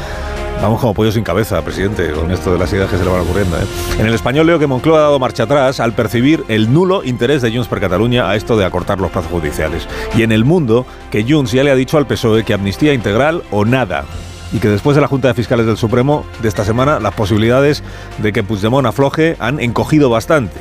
Vamos 0.63 0.81
como 0.81 0.95
pollo 0.95 1.13
sin 1.13 1.23
cabeza, 1.23 1.61
presidente, 1.61 2.11
con 2.13 2.31
esto 2.31 2.55
de 2.55 2.59
las 2.59 2.73
ideas 2.73 2.89
que 2.89 2.97
se 2.97 3.05
le 3.05 3.11
van 3.11 3.21
ocurriendo. 3.21 3.59
¿eh? 3.59 3.67
En 3.99 4.07
el 4.07 4.15
español 4.15 4.47
leo 4.47 4.59
que 4.59 4.67
Moncloa 4.67 5.01
ha 5.01 5.03
dado 5.03 5.19
marcha 5.19 5.43
atrás 5.43 5.79
al 5.79 5.93
percibir 5.93 6.45
el 6.49 6.73
nulo 6.73 7.05
interés 7.05 7.43
de 7.43 7.53
Junts 7.53 7.69
per 7.69 7.81
Cataluña 7.81 8.31
a 8.31 8.35
esto 8.35 8.57
de 8.57 8.65
acortar 8.65 8.99
los 8.99 9.11
plazos 9.11 9.31
judiciales. 9.31 9.87
Y 10.17 10.23
en 10.23 10.33
el 10.33 10.47
mundo, 10.47 10.87
que 11.11 11.23
Junts 11.23 11.53
ya 11.53 11.65
le 11.65 11.71
ha 11.71 11.75
dicho 11.75 11.99
al 11.99 12.07
PSOE 12.07 12.45
que 12.45 12.55
amnistía 12.55 12.95
integral 12.95 13.43
o 13.51 13.67
nada. 13.67 14.07
Y 14.53 14.59
que 14.59 14.69
después 14.69 14.95
de 14.95 15.03
la 15.03 15.09
Junta 15.09 15.29
de 15.29 15.35
Fiscales 15.35 15.67
del 15.67 15.77
Supremo 15.77 16.25
de 16.41 16.49
esta 16.49 16.65
semana, 16.65 17.01
las 17.01 17.15
posibilidades 17.15 17.83
de 18.19 18.33
que 18.33 18.43
Puigdemont 18.43 18.87
afloje 18.87 19.37
han 19.39 19.61
encogido 19.61 20.09
bastante. 20.09 20.59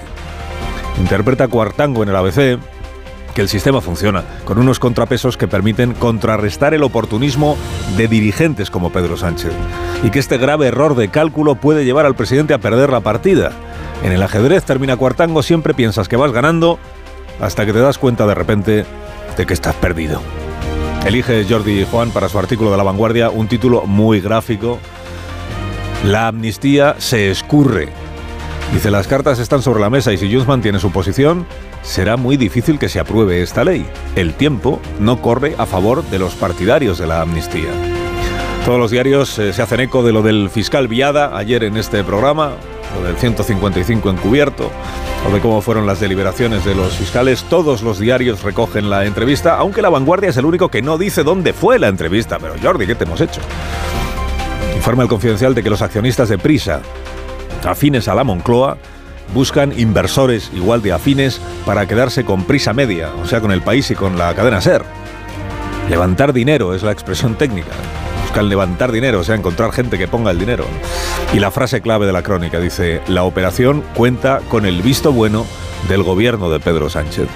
Interpreta 0.99 1.47
Cuartango 1.47 2.03
en 2.03 2.09
el 2.09 2.15
ABC 2.15 2.59
que 3.37 3.41
el 3.41 3.49
sistema 3.49 3.81
funciona, 3.81 4.23
con 4.45 4.57
unos 4.57 4.79
contrapesos 4.79 5.37
que 5.37 5.47
permiten 5.47 5.93
contrarrestar 5.93 6.73
el 6.73 6.81
oportunismo 6.81 7.55
de 7.95 8.07
dirigentes 8.07 8.71
como 8.71 8.91
Pedro 8.91 9.15
Sánchez, 9.15 9.51
y 10.03 10.09
que 10.09 10.17
este 10.17 10.39
grave 10.39 10.65
error 10.65 10.95
de 10.95 11.09
cálculo 11.09 11.53
puede 11.53 11.85
llevar 11.85 12.07
al 12.07 12.15
presidente 12.15 12.55
a 12.55 12.57
perder 12.57 12.89
la 12.89 13.01
partida. 13.01 13.51
En 14.03 14.11
el 14.11 14.23
ajedrez 14.23 14.63
termina 14.63 14.97
cuartango, 14.97 15.43
siempre 15.43 15.75
piensas 15.75 16.07
que 16.07 16.15
vas 16.15 16.31
ganando, 16.31 16.79
hasta 17.39 17.63
que 17.63 17.73
te 17.73 17.79
das 17.79 17.99
cuenta 17.99 18.25
de 18.25 18.33
repente 18.33 18.85
de 19.37 19.45
que 19.45 19.53
estás 19.53 19.75
perdido. 19.75 20.19
Elige 21.07 21.45
Jordi 21.49 21.85
Juan 21.89 22.11
para 22.11 22.27
su 22.27 22.37
artículo 22.37 22.69
de 22.69 22.75
La 22.75 22.83
Vanguardia 22.83 23.29
un 23.29 23.47
título 23.47 23.85
muy 23.85 24.19
gráfico. 24.19 24.77
La 26.03 26.27
amnistía 26.27 26.95
se 26.97 27.31
escurre. 27.31 27.87
Dice, 28.73 28.91
las 28.91 29.07
cartas 29.07 29.39
están 29.39 29.61
sobre 29.61 29.79
la 29.79 29.89
mesa 29.89 30.11
y 30.11 30.17
si 30.17 30.29
Junts 30.29 30.49
mantiene 30.49 30.79
su 30.79 30.91
posición, 30.91 31.45
será 31.81 32.17
muy 32.17 32.35
difícil 32.35 32.77
que 32.77 32.89
se 32.89 32.99
apruebe 32.99 33.41
esta 33.41 33.63
ley. 33.63 33.85
El 34.17 34.33
tiempo 34.33 34.81
no 34.99 35.21
corre 35.21 35.55
a 35.57 35.65
favor 35.65 36.03
de 36.03 36.19
los 36.19 36.35
partidarios 36.35 36.97
de 36.97 37.07
la 37.07 37.21
amnistía. 37.21 37.69
Todos 38.65 38.77
los 38.77 38.91
diarios 38.91 39.39
eh, 39.39 39.53
se 39.53 39.61
hacen 39.61 39.79
eco 39.79 40.03
de 40.03 40.11
lo 40.11 40.21
del 40.23 40.49
fiscal 40.49 40.89
Viada 40.89 41.37
ayer 41.37 41.63
en 41.63 41.77
este 41.77 42.03
programa, 42.03 42.51
lo 42.95 43.03
del 43.03 43.17
155 43.17 44.09
encubierto, 44.09 44.71
o 45.27 45.33
de 45.33 45.39
cómo 45.39 45.61
fueron 45.61 45.85
las 45.85 45.99
deliberaciones 45.99 46.65
de 46.65 46.75
los 46.75 46.95
fiscales. 46.95 47.43
Todos 47.43 47.81
los 47.81 47.99
diarios 47.99 48.43
recogen 48.43 48.89
la 48.89 49.05
entrevista, 49.05 49.57
aunque 49.57 49.81
la 49.81 49.89
vanguardia 49.89 50.29
es 50.29 50.37
el 50.37 50.45
único 50.45 50.69
que 50.69 50.81
no 50.81 50.97
dice 50.97 51.23
dónde 51.23 51.53
fue 51.53 51.79
la 51.79 51.87
entrevista. 51.87 52.37
Pero 52.39 52.55
Jordi, 52.61 52.87
¿qué 52.87 52.95
te 52.95 53.03
hemos 53.03 53.21
hecho? 53.21 53.41
Informa 54.75 55.03
el 55.03 55.09
confidencial 55.09 55.55
de 55.55 55.63
que 55.63 55.69
los 55.69 55.81
accionistas 55.81 56.29
de 56.29 56.37
Prisa, 56.37 56.81
afines 57.65 58.07
a 58.07 58.15
la 58.15 58.23
Moncloa, 58.23 58.77
buscan 59.33 59.77
inversores 59.77 60.51
igual 60.53 60.81
de 60.81 60.93
afines 60.93 61.41
para 61.65 61.87
quedarse 61.87 62.23
con 62.23 62.43
prisa 62.43 62.73
media, 62.73 63.09
o 63.21 63.27
sea, 63.27 63.41
con 63.41 63.51
el 63.51 63.61
país 63.61 63.91
y 63.91 63.95
con 63.95 64.17
la 64.17 64.33
cadena 64.33 64.61
SER. 64.61 64.83
Levantar 65.89 66.33
dinero 66.33 66.73
es 66.73 66.83
la 66.83 66.91
expresión 66.91 67.35
técnica. 67.35 67.71
Buscan 68.23 68.49
levantar 68.49 68.91
dinero, 68.91 69.21
o 69.21 69.23
sea, 69.23 69.35
encontrar 69.35 69.71
gente 69.71 69.97
que 69.97 70.07
ponga 70.07 70.31
el 70.31 70.39
dinero. 70.39 70.65
Y 71.33 71.39
la 71.39 71.49
frase 71.49 71.81
clave 71.81 72.05
de 72.05 72.11
la 72.11 72.23
crónica 72.23 72.59
dice, 72.59 73.01
la 73.07 73.23
operación 73.23 73.83
cuenta 73.95 74.41
con 74.49 74.65
el 74.65 74.81
visto 74.81 75.13
bueno 75.13 75.45
del 75.87 76.03
gobierno 76.03 76.49
de 76.49 76.59
Pedro 76.59 76.89
Sánchez. 76.89 77.29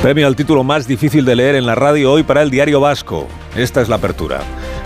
Premio 0.00 0.26
al 0.26 0.36
título 0.36 0.64
más 0.64 0.86
difícil 0.86 1.26
de 1.26 1.36
leer 1.36 1.54
en 1.54 1.66
la 1.66 1.74
radio 1.74 2.12
hoy 2.12 2.22
para 2.22 2.42
el 2.42 2.50
diario 2.50 2.80
vasco. 2.80 3.28
Esta 3.56 3.82
es 3.82 3.90
la 3.90 3.96
apertura. 3.96 4.40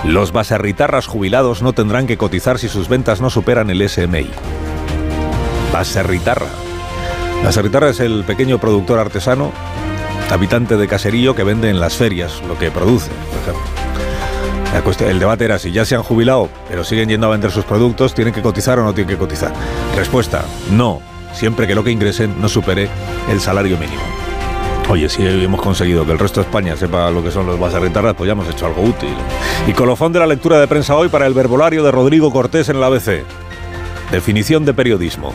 Los 0.05 0.33
baserritarras 0.33 1.07
jubilados 1.07 1.63
no 1.63 1.73
tendrán 1.73 2.07
que 2.07 2.19
cotizar 2.19 2.59
si 2.59 2.69
sus 2.69 2.89
ventas 2.89 3.21
no 3.21 3.31
superan 3.31 3.71
el 3.71 3.89
SMI. 3.89 4.31
Baserritarra. 5.73 6.49
La 7.45 7.53
Serritarra 7.53 7.91
es 7.91 8.01
el 8.01 8.25
pequeño 8.25 8.59
productor 8.59 8.99
artesano, 8.99 9.53
habitante 10.31 10.77
de 10.77 10.89
caserío 10.89 11.35
que 11.35 11.45
vende 11.45 11.71
en 11.71 11.81
las 11.81 11.97
ferias 11.97 12.43
lo 12.47 12.59
que 12.59 12.71
produce, 12.71 13.11
por 13.31 13.41
ejemplo. 13.41 13.89
La 14.73 15.11
el 15.11 15.19
debate 15.19 15.47
era 15.47 15.59
si 15.59 15.73
ya 15.73 15.85
se 15.85 15.95
han 15.95 16.03
jubilado, 16.03 16.49
pero 16.69 16.85
siguen 16.85 17.09
yendo 17.09 17.27
a 17.27 17.31
vender 17.31 17.51
sus 17.51 17.65
productos, 17.65 18.15
¿tienen 18.15 18.35
que 18.35 18.43
cotizar 18.43 18.79
o 18.79 18.85
no 18.85 18.93
tienen 18.93 19.15
que 19.15 19.19
cotizar? 19.19 19.53
Respuesta, 19.97 20.45
no, 20.73 21.01
siempre 21.33 21.67
que 21.67 21.75
lo 21.75 21.83
que 21.83 21.91
ingresen 21.91 22.41
no 22.41 22.49
supere 22.49 22.89
el 23.31 23.41
salario 23.41 23.79
mínimo. 23.79 24.03
Oye, 24.91 25.09
si 25.09 25.27
hemos 25.27 25.61
conseguido 25.61 26.07
que 26.07 26.13
el 26.13 26.19
resto 26.19 26.41
de 26.41 26.47
España 26.47 26.77
sepa 26.77 27.11
lo 27.11 27.23
que 27.23 27.31
son 27.31 27.47
los 27.47 27.59
baserritarras, 27.59 28.15
pues 28.15 28.27
ya 28.27 28.33
hemos 28.33 28.49
hecho 28.49 28.67
algo 28.67 28.83
útil. 28.83 29.15
Y 29.67 29.73
colofón 29.73 30.13
de 30.13 30.19
la 30.19 30.27
lectura 30.27 30.61
de 30.61 30.69
prensa 30.69 30.97
hoy 30.97 31.09
para 31.09 31.27
el 31.27 31.35
verbolario 31.35 31.83
de 31.83 31.91
Rodrigo 31.91 32.31
Cortés 32.33 32.69
en 32.69 32.77
el 32.77 32.85
ABC. 32.85 33.25
Definición 34.11 34.65
de 34.65 34.75
periodismo 34.75 35.35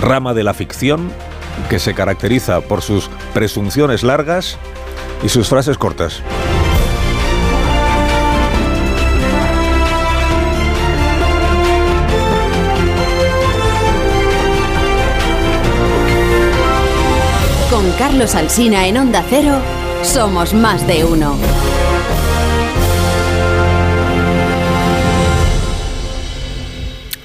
rama 0.00 0.34
de 0.34 0.44
la 0.44 0.54
ficción 0.54 1.10
que 1.68 1.78
se 1.78 1.94
caracteriza 1.94 2.60
por 2.60 2.82
sus 2.82 3.10
presunciones 3.34 4.02
largas 4.02 4.58
y 5.22 5.28
sus 5.28 5.48
frases 5.48 5.78
cortas. 5.78 6.22
Con 17.70 17.90
Carlos 17.92 18.34
Alsina 18.34 18.86
en 18.86 18.96
Onda 18.98 19.24
Cero, 19.28 19.58
somos 20.02 20.54
más 20.54 20.86
de 20.86 21.04
uno. 21.04 21.36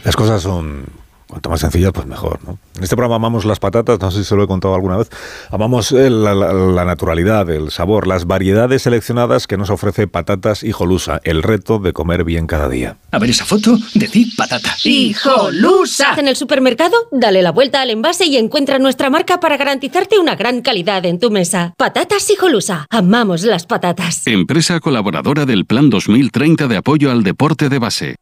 Las 0.03 0.15
cosas 0.15 0.41
son 0.41 1.00
Cuanto 1.31 1.49
más 1.49 1.61
sencillas, 1.61 1.93
pues 1.93 2.05
mejor. 2.07 2.39
¿no? 2.45 2.59
En 2.75 2.83
este 2.83 2.97
programa 2.97 3.15
amamos 3.15 3.45
las 3.45 3.57
patatas, 3.57 3.97
no 4.01 4.11
sé 4.11 4.17
si 4.17 4.23
se 4.25 4.35
lo 4.35 4.43
he 4.43 4.47
contado 4.47 4.75
alguna 4.75 4.97
vez. 4.97 5.09
Amamos 5.49 5.93
eh, 5.93 6.09
la, 6.09 6.35
la, 6.35 6.51
la, 6.51 6.83
naturalidad, 6.83 7.49
el 7.49 7.71
sabor, 7.71 8.05
las 8.05 8.25
variedades 8.25 8.81
seleccionadas 8.81 9.47
que 9.47 9.55
nos 9.55 9.69
ofrece 9.69 10.07
Patatas 10.07 10.61
Hijolusa, 10.61 11.21
el 11.23 11.41
reto 11.41 11.79
de 11.79 11.93
comer 11.93 12.25
bien 12.25 12.47
cada 12.47 12.67
día. 12.67 12.97
A 13.11 13.19
ver 13.19 13.29
esa 13.29 13.45
foto, 13.45 13.77
decir 13.93 14.27
patata. 14.35 14.75
¡Hijolusa! 14.83 16.15
En 16.17 16.27
el 16.27 16.35
supermercado, 16.35 16.97
dale 17.13 17.41
la 17.41 17.53
vuelta 17.53 17.81
al 17.81 17.91
envase 17.91 18.25
y 18.25 18.35
encuentra 18.35 18.77
nuestra 18.77 19.09
marca 19.09 19.39
para 19.39 19.55
garantizarte 19.55 20.19
una 20.19 20.35
gran 20.35 20.61
calidad 20.61 21.05
en 21.05 21.17
tu 21.17 21.31
mesa. 21.31 21.73
Patatas 21.77 22.29
Hijolusa. 22.29 22.87
Amamos 22.89 23.43
las 23.43 23.65
patatas. 23.65 24.27
Empresa 24.27 24.81
colaboradora 24.81 25.45
del 25.45 25.65
Plan 25.65 25.89
2030 25.89 26.67
de 26.67 26.75
apoyo 26.75 27.09
al 27.09 27.23
deporte 27.23 27.69
de 27.69 27.79
base. 27.79 28.15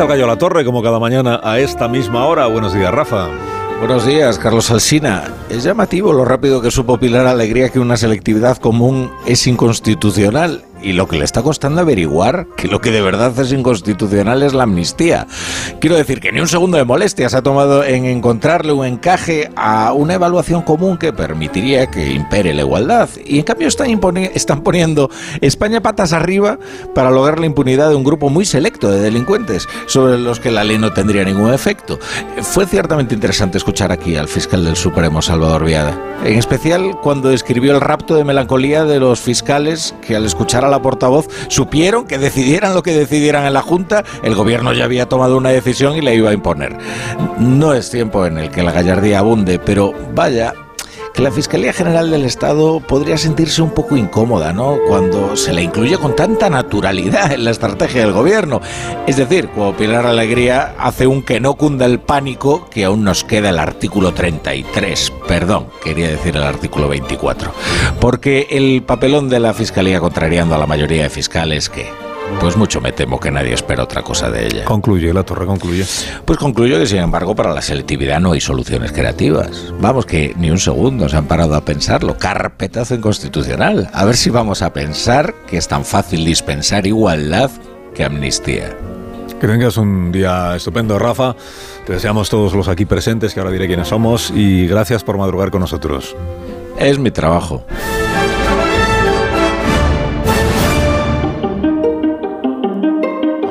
Aquí 0.00 0.04
está 0.06 0.14
el 0.14 0.18
Gallo 0.18 0.32
a 0.32 0.34
la 0.34 0.38
Torre, 0.38 0.64
como 0.64 0.82
cada 0.82 0.98
mañana 0.98 1.40
a 1.44 1.58
esta 1.58 1.86
misma 1.86 2.24
hora. 2.24 2.46
Buenos 2.46 2.72
días, 2.72 2.90
Rafa. 2.90 3.28
Buenos 3.80 4.06
días, 4.06 4.38
Carlos 4.38 4.70
Alsina. 4.70 5.24
Es 5.50 5.62
llamativo 5.62 6.14
lo 6.14 6.24
rápido 6.24 6.62
que 6.62 6.70
supo 6.70 6.96
Pilar 6.96 7.26
Alegría 7.26 7.68
que 7.68 7.80
una 7.80 7.98
selectividad 7.98 8.56
común 8.56 9.12
es 9.26 9.46
inconstitucional 9.46 10.64
y 10.82 10.92
lo 10.92 11.08
que 11.08 11.18
le 11.18 11.24
está 11.24 11.42
costando 11.42 11.80
averiguar 11.80 12.46
que 12.56 12.68
lo 12.68 12.80
que 12.80 12.90
de 12.90 13.00
verdad 13.00 13.38
es 13.38 13.52
inconstitucional 13.52 14.42
es 14.42 14.54
la 14.54 14.64
amnistía. 14.64 15.26
Quiero 15.80 15.96
decir 15.96 16.20
que 16.20 16.32
ni 16.32 16.40
un 16.40 16.48
segundo 16.48 16.76
de 16.76 16.84
molestia 16.84 17.28
se 17.28 17.36
ha 17.36 17.42
tomado 17.42 17.84
en 17.84 18.04
encontrarle 18.04 18.72
un 18.72 18.86
encaje 18.86 19.50
a 19.56 19.92
una 19.92 20.14
evaluación 20.14 20.62
común 20.62 20.98
que 20.98 21.12
permitiría 21.12 21.86
que 21.86 22.12
impere 22.12 22.54
la 22.54 22.62
igualdad. 22.62 23.08
Y 23.24 23.38
en 23.38 23.44
cambio 23.44 23.68
están, 23.68 23.90
están 24.34 24.62
poniendo 24.62 25.10
España 25.40 25.80
patas 25.80 26.12
arriba 26.12 26.58
para 26.94 27.10
lograr 27.10 27.38
la 27.38 27.46
impunidad 27.46 27.88
de 27.88 27.94
un 27.94 28.04
grupo 28.04 28.30
muy 28.30 28.44
selecto 28.44 28.90
de 28.90 29.00
delincuentes 29.00 29.68
sobre 29.86 30.18
los 30.18 30.40
que 30.40 30.50
la 30.50 30.64
ley 30.64 30.78
no 30.78 30.92
tendría 30.92 31.24
ningún 31.24 31.52
efecto. 31.52 31.98
Fue 32.42 32.66
ciertamente 32.66 33.14
interesante 33.14 33.58
escuchar 33.58 33.92
aquí 33.92 34.16
al 34.16 34.28
fiscal 34.28 34.64
del 34.64 34.76
Supremo, 34.76 35.22
Salvador 35.22 35.64
Viada. 35.64 35.98
En 36.24 36.38
especial 36.38 36.98
cuando 37.02 37.30
describió 37.30 37.74
el 37.74 37.80
rapto 37.80 38.14
de 38.14 38.24
melancolía 38.24 38.84
de 38.84 39.00
los 39.00 39.20
fiscales 39.20 39.94
que 40.06 40.16
al 40.16 40.26
escuchar 40.26 40.64
a 40.64 40.69
la 40.70 40.82
portavoz 40.82 41.28
supieron 41.48 42.06
que 42.06 42.18
decidieran 42.18 42.74
lo 42.74 42.82
que 42.82 42.94
decidieran 42.94 43.46
en 43.46 43.54
la 43.54 43.62
Junta, 43.62 44.04
el 44.22 44.34
gobierno 44.34 44.72
ya 44.72 44.84
había 44.84 45.06
tomado 45.06 45.36
una 45.36 45.50
decisión 45.50 45.96
y 45.96 46.00
la 46.00 46.14
iba 46.14 46.30
a 46.30 46.34
imponer. 46.34 46.76
No 47.38 47.74
es 47.74 47.90
tiempo 47.90 48.26
en 48.26 48.38
el 48.38 48.50
que 48.50 48.62
la 48.62 48.72
gallardía 48.72 49.18
abunde, 49.18 49.58
pero 49.58 49.92
vaya, 50.14 50.54
que 51.14 51.22
la 51.22 51.30
Fiscalía 51.30 51.72
General 51.72 52.10
del 52.10 52.24
Estado 52.24 52.80
podría 52.80 53.16
sentirse 53.16 53.62
un 53.62 53.70
poco 53.70 53.96
incómoda, 53.96 54.52
¿no? 54.52 54.78
Cuando 54.88 55.36
se 55.36 55.52
la 55.52 55.60
incluye 55.60 55.98
con 55.98 56.14
tanta 56.14 56.50
naturalidad 56.50 57.32
en 57.32 57.44
la 57.44 57.50
estrategia 57.50 58.02
del 58.02 58.12
gobierno. 58.12 58.60
Es 59.06 59.16
decir, 59.16 59.48
cuando 59.48 59.76
Pilar 59.76 60.06
Alegría 60.06 60.74
hace 60.78 61.06
un 61.06 61.22
que 61.22 61.40
no 61.40 61.54
cunda 61.54 61.86
el 61.86 62.00
pánico, 62.00 62.68
que 62.70 62.84
aún 62.84 63.04
nos 63.04 63.24
queda 63.24 63.50
el 63.50 63.58
artículo 63.58 64.12
33. 64.12 65.12
Perdón, 65.26 65.66
quería 65.82 66.08
decir 66.08 66.36
el 66.36 66.42
artículo 66.42 66.88
24. 66.88 67.52
Porque 68.00 68.48
el 68.50 68.82
papelón 68.82 69.28
de 69.28 69.40
la 69.40 69.54
Fiscalía 69.54 70.00
contrariando 70.00 70.54
a 70.54 70.58
la 70.58 70.66
mayoría 70.66 71.04
de 71.04 71.10
fiscales 71.10 71.68
que 71.68 71.90
pues 72.38 72.56
mucho 72.56 72.80
me 72.80 72.92
temo 72.92 73.18
que 73.18 73.30
nadie 73.30 73.54
espera 73.54 73.84
otra 73.84 74.02
cosa 74.02 74.30
de 74.30 74.46
ella. 74.46 74.64
Concluye, 74.64 75.12
la 75.12 75.22
torre 75.22 75.46
concluye. 75.46 75.84
Pues 76.24 76.38
concluyo 76.38 76.78
que, 76.78 76.86
sin 76.86 76.98
embargo, 76.98 77.34
para 77.34 77.52
la 77.52 77.62
selectividad 77.62 78.20
no 78.20 78.32
hay 78.32 78.40
soluciones 78.40 78.92
creativas. 78.92 79.72
Vamos, 79.80 80.06
que 80.06 80.34
ni 80.36 80.50
un 80.50 80.58
segundo 80.58 81.08
se 81.08 81.16
han 81.16 81.26
parado 81.26 81.54
a 81.54 81.64
pensarlo. 81.64 82.16
Carpetazo 82.16 82.94
inconstitucional. 82.94 83.90
A 83.92 84.04
ver 84.04 84.16
si 84.16 84.30
vamos 84.30 84.62
a 84.62 84.72
pensar 84.72 85.34
que 85.46 85.56
es 85.56 85.68
tan 85.68 85.84
fácil 85.84 86.24
dispensar 86.24 86.86
igualdad 86.86 87.50
que 87.94 88.04
amnistía. 88.04 88.76
Que 89.40 89.46
tengas 89.46 89.76
un 89.78 90.12
día 90.12 90.54
estupendo, 90.56 90.98
Rafa. 90.98 91.34
Te 91.86 91.94
deseamos 91.94 92.28
todos 92.28 92.52
los 92.54 92.68
aquí 92.68 92.84
presentes, 92.84 93.32
que 93.32 93.40
ahora 93.40 93.52
diré 93.52 93.66
quiénes 93.66 93.88
somos, 93.88 94.30
y 94.34 94.66
gracias 94.66 95.02
por 95.02 95.16
madrugar 95.16 95.50
con 95.50 95.60
nosotros. 95.60 96.14
Es 96.78 96.98
mi 96.98 97.10
trabajo. 97.10 97.64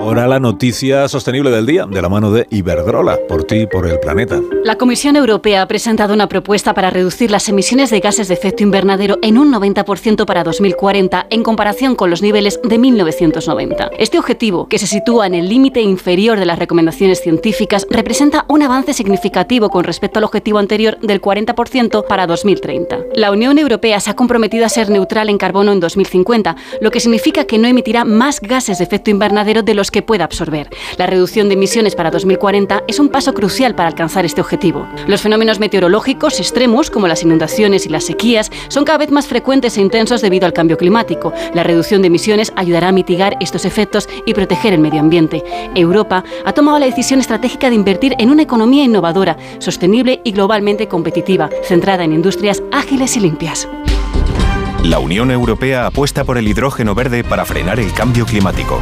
Ahora 0.09 0.27
la 0.27 0.39
noticia 0.39 1.07
sostenible 1.07 1.51
del 1.51 1.67
día, 1.67 1.85
de 1.85 2.01
la 2.01 2.09
mano 2.09 2.31
de 2.31 2.47
Iberdrola, 2.49 3.19
por 3.27 3.43
ti 3.43 3.57
y 3.57 3.67
por 3.67 3.85
el 3.85 3.99
planeta. 3.99 4.41
La 4.63 4.75
Comisión 4.75 5.15
Europea 5.15 5.61
ha 5.61 5.67
presentado 5.67 6.15
una 6.15 6.27
propuesta 6.27 6.73
para 6.73 6.89
reducir 6.89 7.29
las 7.29 7.47
emisiones 7.47 7.91
de 7.91 7.99
gases 7.99 8.27
de 8.27 8.33
efecto 8.33 8.63
invernadero 8.63 9.19
en 9.21 9.37
un 9.37 9.53
90% 9.53 10.25
para 10.25 10.43
2040 10.43 11.27
en 11.29 11.43
comparación 11.43 11.93
con 11.93 12.09
los 12.09 12.23
niveles 12.23 12.59
de 12.63 12.79
1990. 12.79 13.91
Este 13.99 14.17
objetivo, 14.17 14.67
que 14.67 14.79
se 14.79 14.87
sitúa 14.87 15.27
en 15.27 15.35
el 15.35 15.47
límite 15.47 15.81
inferior 15.81 16.39
de 16.39 16.47
las 16.47 16.57
recomendaciones 16.57 17.21
científicas, 17.21 17.85
representa 17.91 18.45
un 18.47 18.63
avance 18.63 18.93
significativo 18.93 19.69
con 19.69 19.83
respecto 19.83 20.17
al 20.17 20.25
objetivo 20.25 20.57
anterior 20.57 20.97
del 21.01 21.21
40% 21.21 22.07
para 22.07 22.25
2030. 22.25 22.97
La 23.13 23.29
Unión 23.29 23.59
Europea 23.59 23.99
se 23.99 24.09
ha 24.09 24.15
comprometido 24.15 24.65
a 24.65 24.69
ser 24.69 24.89
neutral 24.89 25.29
en 25.29 25.37
carbono 25.37 25.71
en 25.71 25.79
2050, 25.79 26.55
lo 26.81 26.89
que 26.89 26.99
significa 26.99 27.45
que 27.45 27.59
no 27.59 27.67
emitirá 27.67 28.05
más 28.05 28.41
gases 28.41 28.79
de 28.79 28.85
efecto 28.85 29.11
invernadero 29.11 29.61
de 29.61 29.75
los 29.75 29.91
que 29.91 29.98
pueda 30.01 30.23
absorber. 30.23 30.69
La 30.97 31.07
reducción 31.07 31.49
de 31.49 31.55
emisiones 31.55 31.95
para 31.95 32.11
2040 32.11 32.83
es 32.87 32.99
un 32.99 33.09
paso 33.09 33.33
crucial 33.33 33.75
para 33.75 33.89
alcanzar 33.89 34.25
este 34.25 34.41
objetivo. 34.41 34.87
Los 35.07 35.21
fenómenos 35.21 35.59
meteorológicos 35.59 36.39
extremos, 36.39 36.89
como 36.89 37.07
las 37.07 37.23
inundaciones 37.23 37.85
y 37.85 37.89
las 37.89 38.05
sequías, 38.05 38.51
son 38.67 38.85
cada 38.85 38.97
vez 38.97 39.11
más 39.11 39.27
frecuentes 39.27 39.77
e 39.77 39.81
intensos 39.81 40.21
debido 40.21 40.45
al 40.45 40.53
cambio 40.53 40.77
climático. 40.77 41.33
La 41.53 41.63
reducción 41.63 42.01
de 42.01 42.07
emisiones 42.07 42.51
ayudará 42.55 42.89
a 42.89 42.91
mitigar 42.91 43.37
estos 43.39 43.65
efectos 43.65 44.07
y 44.25 44.33
proteger 44.33 44.73
el 44.73 44.79
medio 44.79 44.99
ambiente. 44.99 45.43
Europa 45.75 46.23
ha 46.45 46.53
tomado 46.53 46.79
la 46.79 46.85
decisión 46.85 47.19
estratégica 47.19 47.69
de 47.69 47.75
invertir 47.75 48.15
en 48.19 48.29
una 48.29 48.43
economía 48.43 48.83
innovadora, 48.83 49.37
sostenible 49.59 50.21
y 50.23 50.31
globalmente 50.31 50.87
competitiva, 50.87 51.49
centrada 51.63 52.03
en 52.03 52.13
industrias 52.13 52.63
ágiles 52.71 53.15
y 53.17 53.19
limpias. 53.21 53.67
La 54.83 54.99
Unión 54.99 55.29
Europea 55.29 55.85
apuesta 55.87 56.23
por 56.23 56.37
el 56.37 56.47
hidrógeno 56.47 56.95
verde 56.95 57.23
para 57.23 57.45
frenar 57.45 57.79
el 57.79 57.91
cambio 57.91 58.25
climático. 58.25 58.81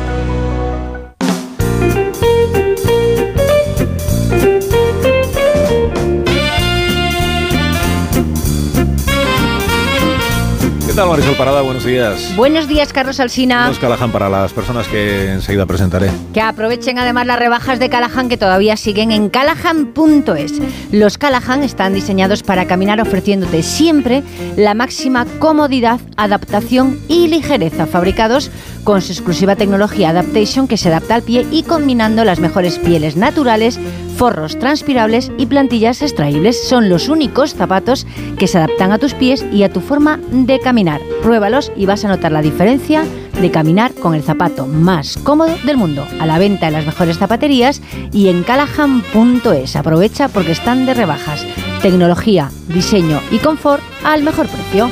Tal, 11.01 11.09
Marisol 11.09 11.35
Parada? 11.35 11.61
Buenos 11.61 11.83
días. 11.83 12.35
Buenos 12.35 12.67
días, 12.67 12.93
Carlos 12.93 13.19
Alsina. 13.19 13.67
Los 13.67 13.79
Callahan 13.79 14.11
para 14.11 14.29
las 14.29 14.53
personas 14.53 14.87
que 14.87 15.31
enseguida 15.31 15.65
presentaré. 15.65 16.11
Que 16.33 16.41
aprovechen 16.41 16.99
además 16.99 17.25
las 17.25 17.39
rebajas 17.39 17.79
de 17.79 17.89
Callahan 17.89 18.29
que 18.29 18.37
todavía 18.37 18.77
siguen 18.77 19.11
en 19.11 19.29
callahan.es. 19.29 20.61
Los 20.91 21.17
Callahan 21.17 21.63
están 21.63 21.93
diseñados 21.93 22.43
para 22.43 22.67
caminar 22.67 23.01
ofreciéndote 23.01 23.63
siempre 23.63 24.21
la 24.55 24.73
máxima 24.73 25.25
comodidad, 25.39 25.99
adaptación 26.17 26.99
y 27.07 27.27
ligereza, 27.29 27.87
fabricados 27.87 28.51
con 28.83 29.01
su 29.01 29.11
exclusiva 29.11 29.55
tecnología 29.55 30.09
Adaptation 30.09 30.67
que 30.67 30.77
se 30.77 30.89
adapta 30.89 31.15
al 31.15 31.23
pie 31.23 31.45
y 31.51 31.63
combinando 31.63 32.23
las 32.25 32.39
mejores 32.39 32.77
pieles 32.79 33.15
naturales, 33.15 33.79
forros 34.17 34.57
transpirables 34.59 35.31
y 35.37 35.45
plantillas 35.45 36.01
extraíbles. 36.01 36.67
Son 36.67 36.89
los 36.89 37.09
únicos 37.09 37.53
zapatos 37.53 38.05
que 38.37 38.47
se 38.47 38.57
adaptan 38.57 38.91
a 38.91 38.97
tus 38.97 39.13
pies 39.13 39.45
y 39.51 39.63
a 39.63 39.71
tu 39.71 39.79
forma 39.79 40.19
de 40.31 40.59
caminar. 40.59 41.01
Pruébalos 41.21 41.71
y 41.75 41.85
vas 41.85 42.05
a 42.05 42.07
notar 42.07 42.31
la 42.31 42.41
diferencia 42.41 43.03
de 43.39 43.51
caminar 43.51 43.93
con 43.93 44.13
el 44.13 44.23
zapato 44.23 44.67
más 44.67 45.17
cómodo 45.17 45.55
del 45.65 45.77
mundo. 45.77 46.05
A 46.19 46.25
la 46.25 46.37
venta 46.39 46.67
en 46.67 46.73
las 46.73 46.85
mejores 46.85 47.17
zapaterías 47.17 47.81
y 48.11 48.27
en 48.27 48.43
callahan.es. 48.43 49.75
Aprovecha 49.75 50.27
porque 50.27 50.51
están 50.51 50.85
de 50.85 50.93
rebajas. 50.93 51.45
Tecnología, 51.81 52.51
diseño 52.67 53.19
y 53.31 53.39
confort 53.39 53.81
al 54.03 54.23
mejor 54.23 54.47
precio. 54.47 54.89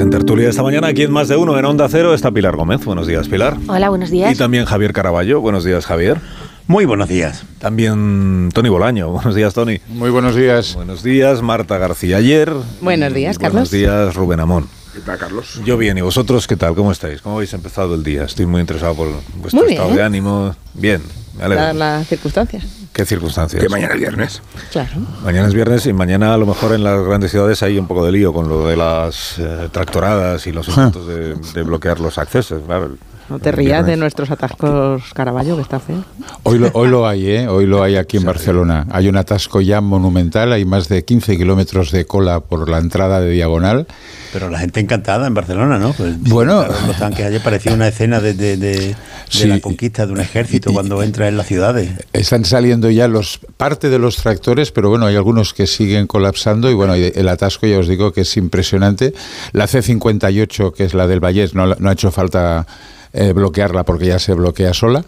Pues 0.00 0.06
en 0.06 0.12
tertulia 0.12 0.48
esta 0.48 0.62
mañana, 0.62 0.86
aquí 0.86 1.02
en 1.02 1.12
Más 1.12 1.28
de 1.28 1.36
Uno, 1.36 1.58
en 1.58 1.64
Onda 1.66 1.86
Cero, 1.90 2.14
está 2.14 2.30
Pilar 2.30 2.56
Gómez. 2.56 2.82
Buenos 2.86 3.06
días, 3.06 3.28
Pilar. 3.28 3.58
Hola, 3.68 3.90
buenos 3.90 4.08
días. 4.08 4.32
Y 4.32 4.34
también 4.34 4.64
Javier 4.64 4.94
Caraballo. 4.94 5.42
Buenos 5.42 5.62
días, 5.62 5.84
Javier. 5.84 6.18
Muy 6.66 6.86
buenos 6.86 7.06
días. 7.10 7.44
También 7.58 8.48
Tony 8.54 8.70
Bolaño. 8.70 9.10
Buenos 9.12 9.34
días, 9.34 9.52
Tony. 9.52 9.78
Muy 9.88 10.08
buenos 10.08 10.34
días. 10.34 10.74
Buenos 10.74 11.02
días, 11.02 11.42
Marta 11.42 11.76
García 11.76 12.16
Ayer. 12.16 12.50
Buenos 12.80 13.12
días, 13.12 13.36
Carlos. 13.36 13.52
Buenos 13.52 13.70
días, 13.72 14.14
Rubén 14.14 14.40
Amón. 14.40 14.68
¿Qué 14.94 15.00
tal, 15.00 15.18
Carlos? 15.18 15.60
Yo 15.66 15.76
bien, 15.76 15.98
¿y 15.98 16.00
vosotros 16.00 16.46
qué 16.46 16.56
tal? 16.56 16.74
¿Cómo 16.74 16.92
estáis? 16.92 17.20
¿Cómo 17.20 17.36
habéis 17.36 17.52
empezado 17.52 17.94
el 17.94 18.02
día? 18.02 18.24
Estoy 18.24 18.46
muy 18.46 18.62
interesado 18.62 18.94
por 18.94 19.08
vuestro 19.36 19.60
Muy 19.60 19.72
estado 19.72 19.88
bien. 19.88 19.98
de 19.98 20.02
ánimo. 20.02 20.56
Bien, 20.72 21.02
me 21.36 21.44
alegro. 21.44 21.60
Dadas 21.62 21.76
las 21.76 22.08
circunstancias. 22.08 22.64
¿Qué 23.00 23.06
circunstancias? 23.06 23.62
Que 23.62 23.68
mañana 23.70 23.94
es 23.94 24.00
viernes. 24.00 24.42
Claro. 24.72 24.90
Mañana 25.24 25.48
es 25.48 25.54
viernes 25.54 25.86
y 25.86 25.92
mañana 25.94 26.34
a 26.34 26.36
lo 26.36 26.44
mejor 26.46 26.74
en 26.74 26.84
las 26.84 27.02
grandes 27.02 27.30
ciudades 27.30 27.62
hay 27.62 27.78
un 27.78 27.86
poco 27.86 28.04
de 28.04 28.12
lío 28.12 28.32
con 28.32 28.48
lo 28.48 28.66
de 28.66 28.76
las 28.76 29.38
eh, 29.38 29.68
tractoradas 29.72 30.46
y 30.46 30.52
los 30.52 30.68
intentos 30.68 31.06
de, 31.06 31.34
de 31.34 31.62
bloquear 31.62 31.98
los 32.00 32.18
accesos. 32.18 32.62
claro. 32.66 32.90
No 33.30 33.38
te 33.38 33.52
rías 33.52 33.86
de 33.86 33.96
nuestros 33.96 34.28
atascos 34.32 35.04
Caraballo, 35.14 35.54
que 35.54 35.62
está 35.62 35.78
feo. 35.78 36.04
Hoy 36.42 36.58
lo, 36.58 36.68
hoy 36.74 36.88
lo 36.88 37.06
hay, 37.06 37.30
¿eh? 37.30 37.46
Hoy 37.48 37.64
lo 37.64 37.80
hay 37.80 37.94
aquí 37.94 38.16
en 38.16 38.24
Barcelona. 38.24 38.88
Hay 38.90 39.08
un 39.08 39.16
atasco 39.16 39.60
ya 39.60 39.80
monumental, 39.80 40.52
hay 40.52 40.64
más 40.64 40.88
de 40.88 41.04
15 41.04 41.36
kilómetros 41.36 41.92
de 41.92 42.04
cola 42.06 42.40
por 42.40 42.68
la 42.68 42.78
entrada 42.78 43.20
de 43.20 43.30
Diagonal. 43.30 43.86
Pero 44.32 44.50
la 44.50 44.58
gente 44.58 44.80
encantada 44.80 45.28
en 45.28 45.34
Barcelona, 45.34 45.78
¿no? 45.78 45.92
Pues, 45.92 46.20
Bueno. 46.22 46.64
los 46.88 46.96
tanques 46.98 47.24
ayer 47.24 47.40
parecía 47.40 47.72
una 47.72 47.86
escena 47.86 48.18
de, 48.20 48.34
de- 48.34 48.56
de- 48.56 48.96
de 49.32 49.38
Sí. 49.38 49.46
la 49.48 49.60
conquista 49.60 50.06
de 50.06 50.12
un 50.12 50.20
ejército 50.20 50.72
cuando 50.72 51.02
entra 51.02 51.28
en 51.28 51.36
las 51.36 51.46
ciudades. 51.46 51.90
Están 52.12 52.44
saliendo 52.44 52.90
ya 52.90 53.06
los 53.08 53.40
parte 53.56 53.88
de 53.88 53.98
los 53.98 54.16
tractores, 54.16 54.72
pero 54.72 54.88
bueno, 54.90 55.06
hay 55.06 55.16
algunos 55.16 55.54
que 55.54 55.66
siguen 55.66 56.06
colapsando 56.06 56.70
y 56.70 56.74
bueno, 56.74 56.94
el 56.94 57.28
atasco 57.28 57.66
ya 57.66 57.78
os 57.78 57.86
digo 57.88 58.12
que 58.12 58.22
es 58.22 58.36
impresionante. 58.36 59.14
La 59.52 59.66
C58, 59.66 60.72
que 60.72 60.84
es 60.84 60.94
la 60.94 61.06
del 61.06 61.20
Vallés, 61.20 61.54
no, 61.54 61.66
no 61.66 61.88
ha 61.88 61.92
hecho 61.92 62.10
falta 62.10 62.66
eh, 63.12 63.32
bloquearla 63.32 63.84
porque 63.84 64.06
ya 64.06 64.18
se 64.20 64.34
bloquea 64.34 64.72
sola 64.72 65.04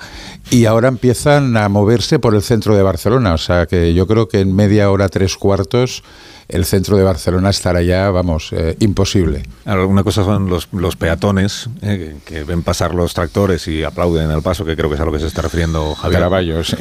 y 0.51 0.65
ahora 0.67 0.89
empiezan 0.89 1.57
a 1.57 1.69
moverse 1.69 2.19
por 2.19 2.35
el 2.35 2.43
centro 2.43 2.77
de 2.77 2.83
Barcelona. 2.83 3.35
O 3.35 3.39
sea 3.39 3.67
que 3.67 3.95
yo 3.95 4.07
creo 4.07 4.29
que 4.29 4.41
en 4.41 4.55
media 4.55 4.91
hora, 4.91 5.09
tres 5.09 5.37
cuartos, 5.37 6.03
el 6.49 6.65
centro 6.65 6.97
de 6.97 7.03
Barcelona 7.03 7.51
estará 7.51 7.83
ya, 7.83 8.11
vamos, 8.11 8.53
eh, 8.53 8.77
imposible. 8.81 9.43
Una 9.65 10.03
cosa 10.03 10.25
son 10.25 10.49
los, 10.49 10.69
los 10.73 10.97
peatones 10.97 11.69
eh, 11.83 12.17
que, 12.25 12.45
ven 12.45 12.63
pasar 12.63 12.95
los 12.95 13.15
tractores 13.15 13.69
y 13.69 13.85
aplauden 13.85 14.31
al 14.31 14.43
paso, 14.43 14.65
que 14.65 14.77
creo 14.77 14.89
que 14.89 14.97
es 14.97 15.01
a 15.01 15.05
lo 15.05 15.13
que 15.13 15.21
se 15.21 15.27
está 15.27 15.43
refiriendo 15.43 15.95
Javier. 15.95 16.21
Caraballo, 16.21 16.65
sí. 16.65 16.77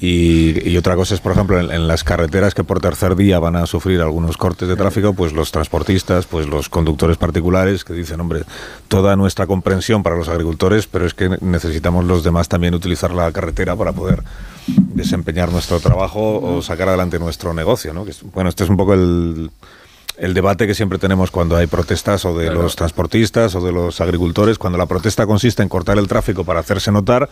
Y, 0.00 0.68
y 0.68 0.76
otra 0.76 0.96
cosa 0.96 1.14
es, 1.14 1.20
por 1.20 1.32
ejemplo, 1.32 1.60
en, 1.60 1.70
en, 1.70 1.86
las 1.86 2.04
carreteras 2.04 2.54
que 2.54 2.64
por 2.64 2.80
tercer 2.80 3.14
día 3.16 3.38
van 3.38 3.56
a 3.56 3.66
sufrir 3.66 4.00
algunos 4.00 4.36
cortes 4.36 4.68
de 4.68 4.76
tráfico, 4.76 5.12
pues 5.12 5.32
los 5.32 5.52
transportistas, 5.52 6.26
pues 6.26 6.46
los 6.46 6.68
conductores 6.68 7.16
particulares 7.16 7.84
que 7.84 7.92
dicen, 7.92 8.20
hombre, 8.20 8.42
toda 8.88 9.16
nuestra 9.16 9.46
comprensión 9.46 10.02
para 10.02 10.16
los 10.16 10.28
agricultores, 10.28 10.86
pero 10.86 11.06
es 11.06 11.14
que 11.14 11.36
necesitamos 11.40 12.04
los 12.04 12.24
demás 12.24 12.48
también 12.48 12.74
utilizar 12.74 13.12
la 13.12 13.30
carretera 13.32 13.76
para 13.76 13.92
poder 13.92 14.22
desempeñar 14.66 15.50
nuestro 15.50 15.80
trabajo 15.80 16.40
o 16.40 16.62
sacar 16.62 16.88
adelante 16.88 17.18
nuestro 17.18 17.54
negocio. 17.54 17.92
¿no? 17.92 18.04
Que 18.04 18.12
bueno, 18.32 18.48
este 18.48 18.64
es 18.64 18.70
un 18.70 18.76
poco 18.76 18.94
el, 18.94 19.01
el, 19.02 20.34
debate 20.34 20.66
que 20.66 20.74
siempre 20.74 20.98
tenemos 20.98 21.30
cuando 21.30 21.56
hay 21.56 21.66
protestas 21.66 22.24
o 22.24 22.36
de 22.36 22.46
claro. 22.46 22.62
los 22.62 22.76
transportistas 22.76 23.54
o 23.54 23.60
de 23.60 23.72
los 23.72 24.00
agricultores. 24.00 24.58
Cuando 24.58 24.78
la 24.78 24.86
protesta 24.86 25.26
consiste 25.26 25.62
en 25.62 25.68
cortar 25.68 25.98
el 25.98 26.08
tráfico 26.08 26.44
para 26.44 26.60
hacerse 26.60 26.92
notar, 26.92 27.28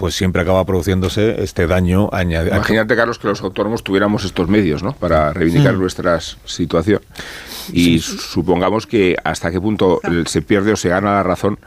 pues 0.00 0.14
siempre 0.14 0.40
acaba 0.40 0.64
produciéndose 0.64 1.42
este 1.42 1.66
daño 1.66 2.08
añadido. 2.10 2.56
Imagínate, 2.56 2.96
Carlos, 2.96 3.18
que 3.18 3.28
los 3.28 3.42
autónomos 3.42 3.84
tuviéramos 3.84 4.24
estos 4.24 4.48
medios 4.48 4.82
¿no? 4.82 4.94
para 4.94 5.34
reivindicar 5.34 5.74
nuestra 5.74 6.18
situación. 6.20 7.02
Y 7.70 7.98
sí. 7.98 8.16
supongamos 8.18 8.86
que 8.86 9.16
hasta 9.22 9.50
qué 9.50 9.60
punto 9.60 10.00
se 10.24 10.40
pierde 10.40 10.72
o 10.72 10.76
se 10.76 10.88
gana 10.88 11.12
la 11.12 11.22
razón 11.22 11.58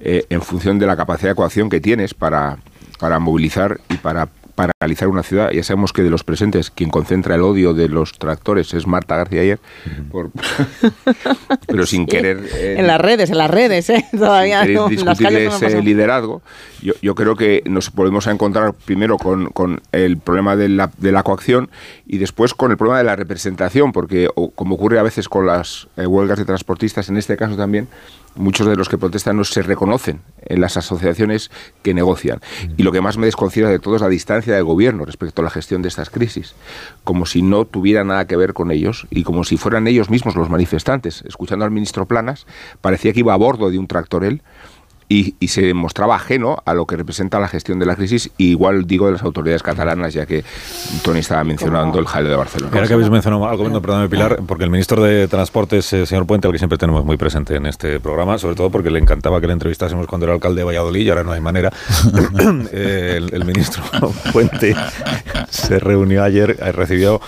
eh, 0.00 0.26
en 0.28 0.42
función 0.42 0.78
de 0.78 0.86
la 0.86 0.96
capacidad 0.96 1.30
de 1.30 1.34
coacción 1.34 1.70
que 1.70 1.80
tienes 1.80 2.12
para, 2.12 2.58
para 2.98 3.18
movilizar 3.18 3.80
y 3.88 3.96
para 3.96 4.28
paralizar 4.58 5.06
una 5.06 5.22
ciudad. 5.22 5.50
Ya 5.52 5.62
sabemos 5.62 5.92
que 5.92 6.02
de 6.02 6.10
los 6.10 6.24
presentes 6.24 6.70
quien 6.70 6.90
concentra 6.90 7.36
el 7.36 7.42
odio 7.42 7.74
de 7.74 7.88
los 7.88 8.18
tractores 8.18 8.74
es 8.74 8.88
Marta 8.88 9.16
García 9.16 9.42
ayer, 9.42 9.60
por, 10.10 10.30
pero 11.66 11.86
sin 11.86 12.02
sí, 12.02 12.06
querer... 12.06 12.40
Eh, 12.54 12.76
en 12.78 12.88
las 12.88 13.00
redes, 13.00 13.30
en 13.30 13.38
las 13.38 13.50
redes, 13.50 13.88
¿eh? 13.90 14.04
Todavía 14.10 14.64
sin 14.64 14.74
no, 14.74 14.88
discutir 14.88 15.28
ese 15.28 15.76
no 15.76 15.80
liderazgo. 15.80 16.42
Yo, 16.82 16.94
yo, 17.02 17.14
creo 17.14 17.36
que 17.36 17.62
nos 17.66 17.92
volvemos 17.92 18.26
a 18.26 18.32
encontrar 18.32 18.72
primero 18.72 19.16
con, 19.16 19.50
con 19.50 19.80
el 19.92 20.18
problema 20.18 20.56
de 20.56 20.68
la, 20.68 20.90
de 20.98 21.12
la, 21.12 21.22
coacción 21.22 21.70
y 22.06 22.18
después 22.18 22.54
con 22.54 22.72
el 22.72 22.76
problema 22.76 22.98
de 22.98 23.04
la 23.04 23.16
representación, 23.16 23.92
porque 23.92 24.28
o, 24.34 24.50
como 24.50 24.74
ocurre 24.74 24.98
a 24.98 25.02
veces 25.02 25.28
con 25.28 25.46
las 25.46 25.86
eh, 25.96 26.06
huelgas 26.06 26.38
de 26.38 26.44
transportistas, 26.44 27.08
en 27.08 27.16
este 27.16 27.36
caso 27.36 27.56
también, 27.56 27.88
muchos 28.38 28.66
de 28.66 28.76
los 28.76 28.88
que 28.88 28.98
protestan 28.98 29.36
no 29.36 29.44
se 29.44 29.62
reconocen 29.62 30.22
en 30.46 30.60
las 30.60 30.76
asociaciones 30.76 31.50
que 31.82 31.94
negocian. 31.94 32.40
Y 32.76 32.82
lo 32.82 32.92
que 32.92 33.00
más 33.00 33.18
me 33.18 33.26
desconcierta 33.26 33.70
de 33.70 33.78
todo 33.78 33.96
es 33.96 34.02
la 34.02 34.08
distancia 34.08 34.54
del 34.54 34.64
gobierno 34.64 35.04
respecto 35.04 35.42
a 35.42 35.44
la 35.44 35.50
gestión 35.50 35.82
de 35.82 35.88
estas 35.88 36.10
crisis, 36.10 36.54
como 37.04 37.26
si 37.26 37.42
no 37.42 37.64
tuviera 37.64 38.04
nada 38.04 38.26
que 38.26 38.36
ver 38.36 38.54
con 38.54 38.70
ellos 38.70 39.06
y 39.10 39.24
como 39.24 39.44
si 39.44 39.56
fueran 39.56 39.86
ellos 39.86 40.10
mismos 40.10 40.36
los 40.36 40.48
manifestantes. 40.48 41.22
Escuchando 41.26 41.64
al 41.64 41.70
ministro 41.70 42.06
Planas, 42.06 42.46
parecía 42.80 43.12
que 43.12 43.20
iba 43.20 43.34
a 43.34 43.36
bordo 43.36 43.70
de 43.70 43.78
un 43.78 43.86
tractorel 43.86 44.42
y, 45.08 45.34
y, 45.40 45.48
se 45.48 45.72
mostraba 45.74 46.16
ajeno 46.16 46.62
a 46.64 46.74
lo 46.74 46.86
que 46.86 46.96
representa 46.96 47.40
la 47.40 47.48
gestión 47.48 47.78
de 47.78 47.86
la 47.86 47.96
crisis, 47.96 48.30
y 48.36 48.50
igual 48.50 48.86
digo 48.86 49.06
de 49.06 49.12
las 49.12 49.22
autoridades 49.22 49.62
catalanas, 49.62 50.12
ya 50.12 50.26
que 50.26 50.44
Tony 51.02 51.20
estaba 51.20 51.44
mencionando 51.44 51.98
el 51.98 52.06
jaleo 52.06 52.30
de 52.30 52.36
Barcelona. 52.36 52.72
Ahora 52.74 52.86
que 52.86 52.94
habéis 52.94 53.10
mencionado 53.10 53.48
algo, 53.48 53.68
no, 53.68 53.80
perdóname 53.80 54.08
Pilar, 54.08 54.40
porque 54.46 54.64
el 54.64 54.70
ministro 54.70 55.02
de 55.02 55.28
Transportes, 55.28 55.92
eh, 55.92 56.06
señor 56.06 56.26
Puente, 56.26 56.46
al 56.46 56.52
que 56.52 56.58
siempre 56.58 56.78
tenemos 56.78 57.04
muy 57.04 57.16
presente 57.16 57.56
en 57.56 57.66
este 57.66 58.00
programa, 58.00 58.38
sobre 58.38 58.54
todo 58.54 58.70
porque 58.70 58.90
le 58.90 58.98
encantaba 58.98 59.40
que 59.40 59.46
le 59.46 59.54
entrevistásemos 59.54 60.06
cuando 60.06 60.26
era 60.26 60.34
alcalde 60.34 60.60
de 60.60 60.64
Valladolid, 60.64 61.06
y 61.06 61.08
ahora 61.08 61.24
no 61.24 61.32
hay 61.32 61.40
manera. 61.40 61.72
eh, 62.72 63.14
el, 63.16 63.34
el 63.34 63.44
ministro 63.44 63.82
Puente 64.32 64.76
se 65.48 65.78
reunió 65.78 66.22
ayer, 66.22 66.56
eh, 66.60 66.72
recibió 66.72 67.20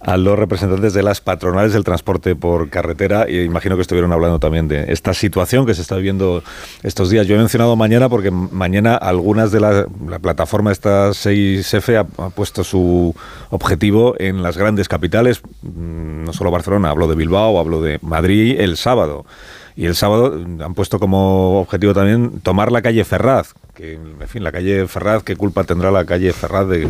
a 0.00 0.16
los 0.16 0.38
representantes 0.38 0.92
de 0.94 1.02
las 1.02 1.20
patronales 1.20 1.72
del 1.72 1.84
transporte 1.84 2.36
por 2.36 2.70
carretera 2.70 3.28
y 3.28 3.40
imagino 3.40 3.76
que 3.76 3.82
estuvieron 3.82 4.12
hablando 4.12 4.38
también 4.38 4.68
de 4.68 4.92
esta 4.92 5.14
situación 5.14 5.66
que 5.66 5.74
se 5.74 5.82
está 5.82 5.96
viviendo 5.96 6.42
estos 6.82 7.10
días. 7.10 7.26
Yo 7.26 7.34
he 7.34 7.38
mencionado 7.38 7.74
mañana 7.76 8.08
porque 8.08 8.30
mañana 8.30 8.94
algunas 8.94 9.50
de 9.50 9.60
la, 9.60 9.86
la 10.06 10.18
plataforma 10.18 10.72
esta 10.72 11.10
6F 11.10 11.96
ha, 11.96 12.24
ha, 12.24 12.30
puesto 12.30 12.64
su 12.64 13.14
objetivo 13.50 14.14
en 14.18 14.42
las 14.42 14.56
grandes 14.56 14.88
capitales, 14.88 15.42
mm, 15.62 16.24
no 16.24 16.32
solo 16.32 16.50
Barcelona, 16.50 16.90
hablo 16.90 17.08
de 17.08 17.16
Bilbao, 17.16 17.58
hablo 17.58 17.80
de 17.80 17.98
Madrid 18.02 18.56
el 18.60 18.76
sábado. 18.76 19.24
Y 19.78 19.86
el 19.86 19.94
sábado 19.94 20.34
han 20.34 20.74
puesto 20.74 20.98
como 20.98 21.60
objetivo 21.60 21.94
también 21.94 22.40
tomar 22.40 22.72
la 22.72 22.82
calle 22.82 23.04
Ferraz, 23.04 23.54
que, 23.76 23.92
en 23.92 24.26
fin, 24.26 24.42
la 24.42 24.50
calle 24.50 24.88
Ferraz, 24.88 25.22
¿qué 25.22 25.36
culpa 25.36 25.62
tendrá 25.62 25.92
la 25.92 26.04
calle 26.04 26.32
Ferraz 26.32 26.66
de 26.66 26.88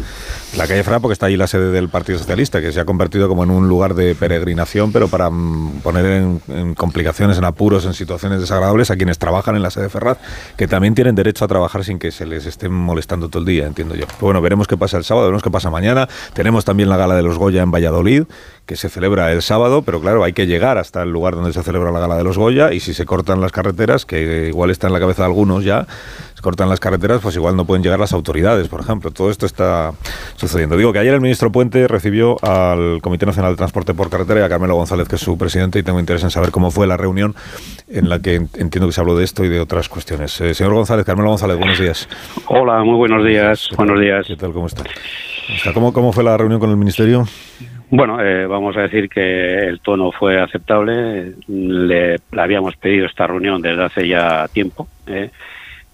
la 0.56 0.66
calle 0.66 0.82
Ferraz? 0.82 1.02
Porque 1.02 1.12
está 1.12 1.26
ahí 1.26 1.36
la 1.36 1.46
sede 1.46 1.70
del 1.70 1.90
Partido 1.90 2.18
Socialista, 2.18 2.62
que 2.62 2.72
se 2.72 2.80
ha 2.80 2.86
convertido 2.86 3.28
como 3.28 3.44
en 3.44 3.50
un 3.50 3.68
lugar 3.68 3.92
de 3.92 4.14
peregrinación, 4.14 4.90
pero 4.90 5.06
para 5.08 5.28
mm, 5.28 5.80
poner 5.82 6.06
en, 6.48 6.74
complicaciones, 6.74 7.36
en 7.36 7.44
apuros, 7.44 7.84
en 7.84 7.92
situaciones 7.92 8.40
desagradables 8.40 8.90
a 8.90 8.96
quienes 8.96 9.18
trabajan 9.18 9.54
en 9.54 9.60
la 9.60 9.70
sede 9.70 9.90
Ferraz, 9.90 10.16
que 10.56 10.66
también 10.66 10.94
tienen 10.94 11.14
derecho 11.14 11.44
a 11.44 11.48
trabajar 11.48 11.84
sin 11.84 11.98
que 11.98 12.10
se 12.10 12.24
les 12.24 12.46
estén 12.46 12.72
molestando 12.72 13.28
todo 13.28 13.40
el 13.40 13.46
día, 13.46 13.66
entiendo 13.66 13.96
yo. 13.96 14.06
Bueno, 14.18 14.40
veremos 14.40 14.66
qué 14.66 14.78
pasa 14.78 14.96
el 14.96 15.04
sábado, 15.04 15.26
veremos 15.26 15.42
qué 15.42 15.50
pasa 15.50 15.68
mañana. 15.68 16.08
Tenemos 16.32 16.64
también 16.64 16.88
la 16.88 16.96
gala 16.96 17.16
de 17.16 17.22
los 17.22 17.36
Goya 17.36 17.60
en 17.60 17.70
Valladolid, 17.70 18.24
que 18.68 18.76
se 18.76 18.90
celebra 18.90 19.32
el 19.32 19.40
sábado, 19.40 19.80
pero 19.80 19.98
claro, 19.98 20.22
hay 20.22 20.34
que 20.34 20.46
llegar 20.46 20.76
hasta 20.76 21.02
el 21.02 21.10
lugar 21.10 21.34
donde 21.34 21.54
se 21.54 21.62
celebra 21.62 21.90
la 21.90 22.00
gala 22.00 22.16
de 22.16 22.22
los 22.22 22.36
Goya 22.36 22.74
y 22.74 22.80
si 22.80 22.92
se 22.92 23.06
cortan 23.06 23.40
las 23.40 23.50
carreteras, 23.50 24.04
que 24.04 24.48
igual 24.48 24.70
está 24.70 24.88
en 24.88 24.92
la 24.92 25.00
cabeza 25.00 25.22
de 25.22 25.26
algunos 25.26 25.64
ya, 25.64 25.86
se 26.34 26.42
cortan 26.42 26.68
las 26.68 26.78
carreteras, 26.78 27.22
pues 27.22 27.34
igual 27.34 27.56
no 27.56 27.64
pueden 27.64 27.82
llegar 27.82 27.98
las 27.98 28.12
autoridades, 28.12 28.68
por 28.68 28.80
ejemplo. 28.80 29.10
Todo 29.10 29.30
esto 29.30 29.46
está 29.46 29.92
sucediendo. 30.36 30.76
Digo 30.76 30.92
que 30.92 30.98
ayer 30.98 31.14
el 31.14 31.22
ministro 31.22 31.50
Puente 31.50 31.88
recibió 31.88 32.36
al 32.44 33.00
Comité 33.00 33.24
Nacional 33.24 33.52
de 33.52 33.56
Transporte 33.56 33.94
por 33.94 34.10
Carretera 34.10 34.40
y 34.40 34.42
a 34.42 34.50
Carmelo 34.50 34.74
González, 34.74 35.08
que 35.08 35.16
es 35.16 35.22
su 35.22 35.38
presidente, 35.38 35.78
y 35.78 35.82
tengo 35.82 35.98
interés 35.98 36.22
en 36.24 36.30
saber 36.30 36.50
cómo 36.50 36.70
fue 36.70 36.86
la 36.86 36.98
reunión 36.98 37.34
en 37.88 38.10
la 38.10 38.20
que 38.20 38.34
entiendo 38.34 38.86
que 38.86 38.92
se 38.92 39.00
habló 39.00 39.16
de 39.16 39.24
esto 39.24 39.46
y 39.46 39.48
de 39.48 39.60
otras 39.60 39.88
cuestiones. 39.88 40.38
Eh, 40.42 40.52
señor 40.52 40.74
González, 40.74 41.06
Carmelo 41.06 41.30
González, 41.30 41.56
buenos 41.56 41.78
días. 41.78 42.06
Hola, 42.48 42.84
muy 42.84 42.96
buenos 42.96 43.24
días. 43.24 43.70
Buenos 43.78 43.98
días. 43.98 44.26
¿Qué 44.26 44.36
tal? 44.36 44.52
¿Cómo 44.52 44.66
está? 44.66 44.84
¿Cómo, 45.72 45.94
¿Cómo 45.94 46.12
fue 46.12 46.22
la 46.22 46.36
reunión 46.36 46.60
con 46.60 46.68
el 46.68 46.76
ministerio? 46.76 47.26
Bueno, 47.90 48.20
eh, 48.20 48.46
vamos 48.46 48.76
a 48.76 48.82
decir 48.82 49.08
que 49.08 49.66
el 49.66 49.80
tono 49.80 50.12
fue 50.12 50.40
aceptable. 50.40 51.32
Le, 51.46 52.16
habíamos 52.36 52.76
pedido 52.76 53.06
esta 53.06 53.26
reunión 53.26 53.62
desde 53.62 53.84
hace 53.84 54.08
ya 54.08 54.46
tiempo. 54.48 54.88
Eh, 55.06 55.30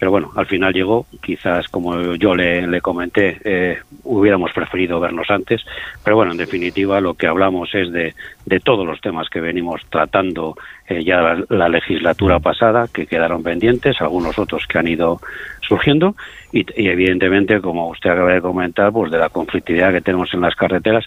pero 0.04 0.10
bueno, 0.10 0.32
al 0.34 0.46
final 0.46 0.74
llegó, 0.74 1.06
quizás 1.22 1.68
como 1.68 2.14
yo 2.16 2.34
le, 2.34 2.66
le 2.66 2.80
comenté, 2.80 3.38
eh, 3.44 3.78
hubiéramos 4.02 4.52
preferido 4.52 4.98
vernos 5.00 5.30
antes, 5.30 5.64
pero 6.02 6.16
bueno, 6.16 6.32
en 6.32 6.36
definitiva 6.36 7.00
lo 7.00 7.14
que 7.14 7.28
hablamos 7.28 7.74
es 7.74 7.92
de, 7.92 8.12
de 8.44 8.60
todos 8.60 8.84
los 8.84 9.00
temas 9.00 9.30
que 9.30 9.40
venimos 9.40 9.82
tratando 9.88 10.56
eh, 10.88 11.04
ya 11.04 11.22
la, 11.22 11.44
la, 11.48 11.68
legislatura 11.68 12.40
pasada, 12.40 12.86
que 12.92 13.06
quedaron 13.06 13.42
pendientes, 13.42 14.00
algunos 14.00 14.38
otros 14.38 14.66
que 14.66 14.78
han 14.78 14.88
ido 14.88 15.20
surgiendo, 15.66 16.16
y 16.52 16.66
evidentemente, 16.76 17.60
como 17.60 17.88
usted 17.88 18.10
acaba 18.10 18.32
de 18.32 18.40
comentar, 18.42 18.92
pues 18.92 19.10
de 19.10 19.18
la 19.18 19.28
conflictividad 19.28 19.92
que 19.92 20.02
tenemos 20.02 20.34
en 20.34 20.42
las 20.42 20.54
carreteras, 20.54 21.04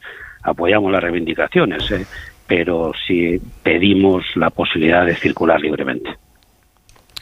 apoyamos 0.48 0.92
las 0.92 1.04
reivindicaciones, 1.04 1.92
eh, 1.92 2.06
pero 2.48 2.92
sí 3.06 3.40
pedimos 3.62 4.24
la 4.36 4.50
posibilidad 4.50 5.06
de 5.06 5.16
circular 5.16 5.60
libremente. 5.60 6.10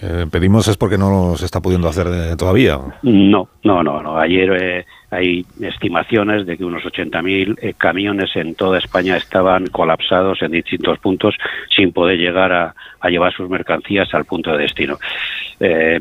Eh, 0.02 0.26
pedimos 0.30 0.68
es 0.68 0.78
porque 0.78 0.98
no 0.98 1.36
se 1.38 1.46
está 1.46 1.62
pudiendo 1.62 1.88
hacer 1.88 2.08
de, 2.08 2.36
todavía. 2.36 2.80
No, 3.04 3.50
no, 3.64 3.84
no, 3.84 4.04
no. 4.04 4.18
Ayer 4.18 4.58
eh, 4.62 4.86
hay 5.10 5.46
estimaciones 5.62 6.46
de 6.46 6.58
que 6.58 6.66
unos 6.66 6.84
80.000 6.84 7.58
eh, 7.62 7.74
camiones 7.78 8.36
en 8.36 8.56
toda 8.56 8.78
España 8.78 9.16
estaban 9.16 9.68
colapsados 9.68 10.42
en 10.42 10.52
distintos 10.52 11.00
puntos 11.00 11.36
sin 11.76 11.94
poder 11.94 12.18
llegar 12.18 12.52
a, 12.52 12.76
a 13.00 13.10
llevar 13.10 13.34
sus 13.34 13.50
mercancías 13.50 14.14
al 14.14 14.26
punto 14.26 14.52
de 14.52 14.64
destino. 14.64 14.98
Eh, 15.60 16.00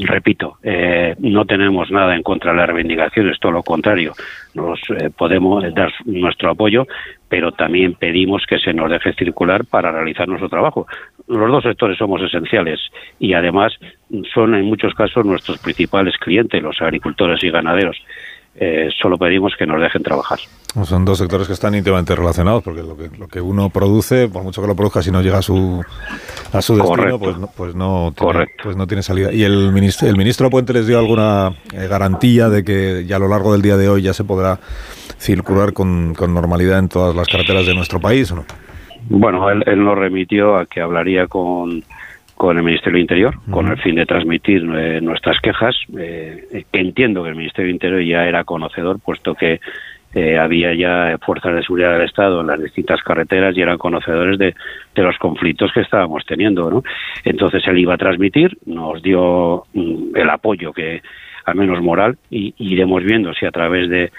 repito, 0.00 0.58
eh, 0.62 1.14
no 1.18 1.44
tenemos 1.46 1.90
nada 1.90 2.14
en 2.14 2.22
contra 2.22 2.50
de 2.52 2.58
las 2.58 2.66
reivindicaciones, 2.66 3.38
todo 3.40 3.52
lo 3.52 3.62
contrario, 3.62 4.12
nos 4.54 4.78
eh, 4.90 5.10
podemos 5.16 5.64
dar 5.74 5.90
nuestro 6.04 6.50
apoyo, 6.50 6.86
pero 7.34 7.50
también 7.50 7.94
pedimos 7.94 8.44
que 8.48 8.60
se 8.60 8.72
nos 8.72 8.88
deje 8.88 9.12
circular 9.14 9.64
para 9.64 9.90
realizar 9.90 10.28
nuestro 10.28 10.48
trabajo. 10.48 10.86
Los 11.26 11.50
dos 11.50 11.64
sectores 11.64 11.98
somos 11.98 12.22
esenciales 12.22 12.78
y 13.18 13.34
además 13.34 13.72
son 14.32 14.54
en 14.54 14.64
muchos 14.66 14.94
casos 14.94 15.26
nuestros 15.26 15.58
principales 15.58 16.14
clientes, 16.18 16.62
los 16.62 16.80
agricultores 16.80 17.42
y 17.42 17.50
ganaderos. 17.50 17.96
Eh, 18.54 18.88
solo 19.02 19.18
pedimos 19.18 19.54
que 19.58 19.66
nos 19.66 19.80
dejen 19.80 20.04
trabajar. 20.04 20.38
Son 20.84 21.04
dos 21.04 21.18
sectores 21.18 21.48
que 21.48 21.54
están 21.54 21.74
íntimamente 21.74 22.14
relacionados, 22.14 22.62
porque 22.62 22.82
lo 22.84 22.96
que, 22.96 23.10
lo 23.18 23.26
que 23.26 23.40
uno 23.40 23.68
produce, 23.68 24.28
por 24.28 24.44
mucho 24.44 24.62
que 24.62 24.68
lo 24.68 24.76
produzca, 24.76 25.02
si 25.02 25.10
no 25.10 25.20
llega 25.20 25.38
a 25.38 25.42
su, 25.42 25.84
a 26.52 26.62
su 26.62 26.76
destino, 26.76 27.18
pues, 27.18 27.36
no, 27.36 27.48
pues, 27.48 27.74
no 27.74 28.14
tiene, 28.16 28.46
pues 28.62 28.76
no 28.76 28.86
tiene 28.86 29.02
salida. 29.02 29.32
¿Y 29.32 29.42
el 29.42 29.72
ministro, 29.72 30.06
el 30.06 30.16
ministro 30.16 30.50
Puente 30.50 30.72
les 30.72 30.86
dio 30.86 31.00
alguna 31.00 31.52
eh, 31.72 31.88
garantía 31.88 32.48
de 32.48 32.62
que 32.62 33.04
ya 33.08 33.16
a 33.16 33.18
lo 33.18 33.26
largo 33.26 33.50
del 33.50 33.62
día 33.62 33.76
de 33.76 33.88
hoy 33.88 34.02
ya 34.02 34.14
se 34.14 34.22
podrá 34.22 34.60
circular 35.24 35.72
con, 35.72 36.14
con 36.14 36.34
normalidad 36.34 36.78
en 36.78 36.88
todas 36.88 37.16
las 37.16 37.28
carreteras 37.28 37.66
de 37.66 37.74
nuestro 37.74 38.00
país 38.00 38.30
o 38.30 38.36
no? 38.36 38.44
Bueno, 39.08 39.50
él, 39.50 39.62
él 39.66 39.84
nos 39.84 39.98
remitió 39.98 40.56
a 40.56 40.66
que 40.66 40.80
hablaría 40.80 41.26
con 41.26 41.82
con 42.36 42.56
el 42.56 42.64
Ministerio 42.64 42.94
del 42.94 43.02
Interior, 43.02 43.34
con 43.50 43.68
el 43.68 43.78
fin 43.78 43.94
de 43.94 44.06
transmitir 44.06 44.62
eh, 44.76 45.00
nuestras 45.00 45.40
quejas. 45.40 45.76
Eh, 45.96 46.64
entiendo 46.72 47.22
que 47.22 47.28
el 47.28 47.36
Ministerio 47.36 47.66
del 47.66 47.74
Interior 47.74 48.02
ya 48.02 48.26
era 48.26 48.44
conocedor, 48.44 48.98
puesto 49.00 49.34
que 49.34 49.60
eh, 50.14 50.38
había 50.38 50.74
ya 50.74 51.18
fuerzas 51.24 51.54
de 51.54 51.62
seguridad 51.62 51.92
del 51.92 52.06
Estado 52.06 52.40
en 52.40 52.48
las 52.48 52.60
distintas 52.60 53.02
carreteras 53.02 53.56
y 53.56 53.62
eran 53.62 53.78
conocedores 53.78 54.38
de, 54.38 54.54
los 54.96 55.16
conflictos 55.18 55.72
que 55.72 55.80
estábamos 55.80 56.24
teniendo. 56.26 56.70
¿no? 56.70 56.82
Entonces 57.24 57.62
él 57.66 57.78
iba 57.78 57.94
a 57.94 57.98
transmitir, 57.98 58.56
nos 58.66 59.02
dio 59.02 59.64
mm, 59.72 60.16
el 60.16 60.30
apoyo 60.30 60.72
que 60.72 61.02
al 61.44 61.54
menos 61.56 61.82
moral 61.82 62.16
y, 62.30 62.54
iremos 62.58 63.02
viendo 63.04 63.32
si 63.34 63.46
a 63.46 63.50
través 63.50 63.88
de 63.88 64.10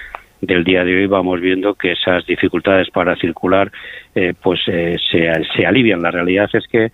del 0.42 0.64
día 0.64 0.84
de 0.84 0.96
hoy 0.96 1.08
vamos 1.08 1.42
viendo 1.42 1.76
que 1.76 1.94
esas 1.94 2.26
dificultades 2.26 2.90
para 2.90 3.16
circular 3.16 3.72
pues 4.42 4.60
se, 4.64 4.98
se 5.10 5.66
alivian. 5.66 6.02
La 6.02 6.12
realidad 6.12 6.50
es 6.54 6.68
que 6.68 6.92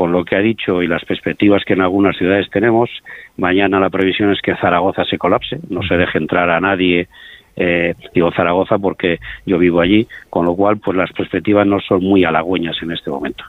con 0.00 0.12
lo 0.12 0.24
que 0.24 0.36
ha 0.36 0.40
dicho 0.40 0.82
y 0.82 0.86
las 0.86 1.04
perspectivas 1.04 1.62
que 1.64 1.74
en 1.74 1.82
algunas 1.82 2.16
ciudades 2.16 2.48
tenemos, 2.50 2.88
mañana 3.36 3.80
la 3.80 3.90
previsión 3.90 4.32
es 4.32 4.40
que 4.40 4.56
Zaragoza 4.56 5.04
se 5.04 5.18
colapse, 5.18 5.60
no 5.68 5.82
se 5.82 5.96
deje 5.96 6.16
entrar 6.16 6.48
a 6.48 6.58
nadie, 6.58 7.08
eh, 7.56 7.94
digo 8.14 8.32
Zaragoza 8.32 8.78
porque 8.78 9.18
yo 9.44 9.58
vivo 9.58 9.80
allí, 9.80 10.06
con 10.30 10.46
lo 10.46 10.54
cual 10.54 10.78
pues 10.78 10.96
las 10.96 11.12
perspectivas 11.12 11.66
no 11.66 11.80
son 11.80 12.02
muy 12.02 12.24
halagüeñas 12.24 12.76
en 12.82 12.92
este 12.92 13.10
momento. 13.10 13.44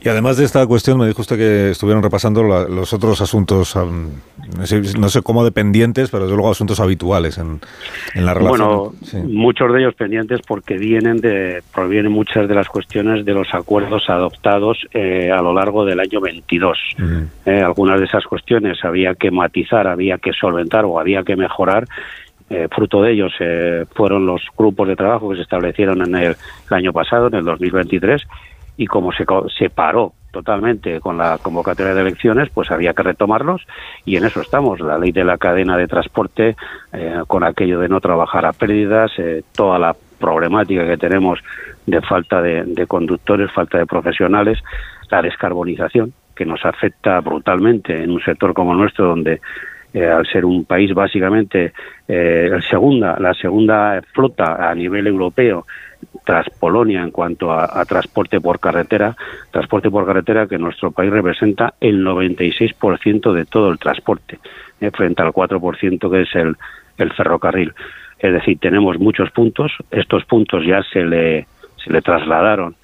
Y 0.00 0.08
además 0.08 0.36
de 0.36 0.44
esta 0.44 0.66
cuestión, 0.66 0.98
me 0.98 1.06
dijo 1.06 1.22
usted 1.22 1.36
que 1.36 1.70
estuvieron 1.70 2.02
repasando 2.02 2.42
los 2.42 2.92
otros 2.92 3.20
asuntos, 3.20 3.76
no 3.76 5.08
sé 5.08 5.22
cómo 5.22 5.44
dependientes, 5.44 6.10
pero 6.10 6.24
desde 6.24 6.36
luego 6.36 6.50
asuntos 6.50 6.80
habituales 6.80 7.38
en, 7.38 7.60
la 8.14 8.34
relación. 8.34 8.58
Bueno, 8.58 8.92
muchos 9.24 9.72
de 9.72 9.80
ellos 9.80 9.94
pendientes 9.94 10.40
porque 10.46 10.76
vienen 10.76 11.18
de, 11.18 11.62
provienen 11.74 12.12
muchas 12.12 12.48
de 12.48 12.54
las 12.54 12.68
cuestiones 12.68 13.24
de 13.24 13.32
los 13.32 13.48
acuerdos 13.52 14.08
adoptados 14.08 14.78
eh, 14.92 15.30
a 15.30 15.42
lo 15.42 15.52
largo 15.52 15.84
del 15.84 16.00
año 16.00 16.20
22. 16.20 16.78
Eh, 17.46 17.60
algunas 17.60 17.98
de 17.98 18.06
esas 18.06 18.24
cuestiones 18.24 18.78
había 18.84 19.14
que 19.14 19.30
matizar, 19.30 19.86
había 19.86 20.18
que 20.18 20.32
solventar 20.32 20.84
o 20.84 20.98
había 20.98 21.22
que 21.22 21.36
mejorar 21.36 21.86
eh, 22.48 22.68
fruto 22.70 23.02
de 23.02 23.12
ellos 23.12 23.32
fueron 23.92 24.24
los 24.24 24.40
grupos 24.56 24.86
de 24.86 24.94
trabajo 24.94 25.30
que 25.30 25.36
se 25.36 25.42
establecieron 25.42 26.00
en 26.02 26.14
el, 26.14 26.36
año 26.70 26.92
pasado, 26.92 27.26
en 27.26 27.34
el 27.34 27.44
2023, 27.44 28.22
y 28.76 28.86
como 28.86 29.12
se, 29.12 29.24
se 29.58 29.70
paró 29.70 30.12
totalmente 30.36 31.00
con 31.00 31.16
la 31.16 31.38
convocatoria 31.38 31.94
de 31.94 32.02
elecciones, 32.02 32.50
pues 32.50 32.70
había 32.70 32.92
que 32.92 33.02
retomarlos 33.02 33.66
y 34.04 34.16
en 34.16 34.24
eso 34.24 34.42
estamos. 34.42 34.80
La 34.80 34.98
ley 34.98 35.10
de 35.10 35.24
la 35.24 35.38
cadena 35.38 35.78
de 35.78 35.88
transporte, 35.88 36.56
eh, 36.92 37.22
con 37.26 37.42
aquello 37.42 37.80
de 37.80 37.88
no 37.88 38.00
trabajar 38.00 38.44
a 38.44 38.52
pérdidas, 38.52 39.12
eh, 39.16 39.42
toda 39.54 39.78
la 39.78 39.96
problemática 40.18 40.86
que 40.86 40.98
tenemos 40.98 41.40
de 41.86 42.02
falta 42.02 42.42
de, 42.42 42.86
conductores, 42.86 43.50
falta 43.50 43.78
de 43.78 43.86
profesionales, 43.86 44.58
la 45.10 45.22
descarbonización, 45.22 46.12
que 46.34 46.44
nos 46.44 46.62
afecta 46.66 47.20
brutalmente 47.20 48.02
en 48.02 48.10
un 48.10 48.20
sector 48.20 48.52
como 48.52 48.72
el 48.72 48.78
nuestro, 48.78 49.06
donde 49.06 49.40
eh, 49.94 50.06
al 50.06 50.26
ser 50.26 50.44
un 50.44 50.66
país 50.66 50.92
básicamente 50.92 51.72
el 52.08 52.62
segunda, 52.68 53.16
la 53.18 53.32
segunda 53.32 54.02
flota 54.12 54.68
a 54.70 54.74
nivel 54.74 55.06
europeo 55.06 55.64
tras 56.24 56.48
Polonia 56.50 57.02
en 57.02 57.10
cuanto 57.10 57.52
a, 57.52 57.84
transporte 57.84 58.40
por 58.40 58.60
carretera, 58.60 59.16
transporte 59.50 59.90
por 59.90 60.06
carretera 60.06 60.46
que 60.46 60.58
nuestro 60.58 60.90
país 60.90 61.10
representa 61.10 61.74
el 61.80 62.04
96% 62.04 63.32
de 63.32 63.44
todo 63.44 63.70
el 63.70 63.78
transporte, 63.78 64.38
eh, 64.80 64.90
frente 64.90 65.22
al 65.22 65.32
4% 65.32 66.10
que 66.10 66.22
es 66.22 66.34
el, 66.34 66.56
el 66.98 67.12
ferrocarril. 67.12 67.74
Es 68.18 68.32
decir, 68.32 68.58
tenemos 68.58 68.98
muchos 68.98 69.30
puntos, 69.30 69.72
estos 69.90 70.24
puntos 70.24 70.64
ya 70.66 70.82
se 70.92 71.04
le, 71.04 71.46
se 71.82 71.92
le 71.92 72.00
trasladaron 72.00 72.74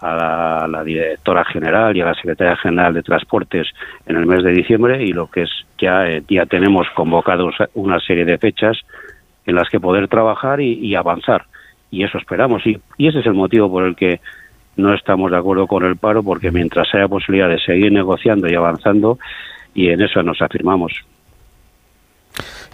a 0.00 0.66
la, 0.66 0.82
directora 0.82 1.44
general 1.44 1.94
y 1.96 2.00
a 2.00 2.06
la 2.06 2.14
secretaria 2.14 2.56
general 2.56 2.94
de 2.94 3.02
transportes 3.02 3.68
en 4.06 4.16
el 4.16 4.26
mes 4.26 4.42
de 4.42 4.52
diciembre 4.52 5.04
y 5.04 5.12
lo 5.12 5.26
que 5.26 5.42
es 5.42 5.50
ya 5.78 6.08
eh, 6.08 6.22
ya 6.26 6.46
tenemos 6.46 6.88
convocados 6.94 7.54
una 7.74 8.00
serie 8.00 8.24
de 8.24 8.38
fechas 8.38 8.78
en 9.44 9.56
las 9.56 9.68
que 9.68 9.78
poder 9.78 10.08
trabajar 10.08 10.62
y 10.62 10.94
avanzar 10.94 11.44
y 11.90 12.04
eso 12.04 12.18
esperamos. 12.18 12.66
Y, 12.66 12.78
y 12.98 13.08
ese 13.08 13.20
es 13.20 13.26
el 13.26 13.34
motivo 13.34 13.70
por 13.70 13.84
el 13.84 13.96
que 13.96 14.20
no 14.76 14.94
estamos 14.94 15.30
de 15.30 15.36
acuerdo 15.36 15.66
con 15.66 15.84
el 15.84 15.96
paro, 15.96 16.22
porque 16.22 16.50
mientras 16.50 16.88
haya 16.94 17.08
posibilidad 17.08 17.48
de 17.48 17.58
seguir 17.58 17.92
negociando 17.92 18.48
y 18.48 18.54
avanzando, 18.54 19.18
y 19.74 19.88
en 19.88 20.02
eso 20.02 20.22
nos 20.22 20.40
afirmamos. 20.40 20.92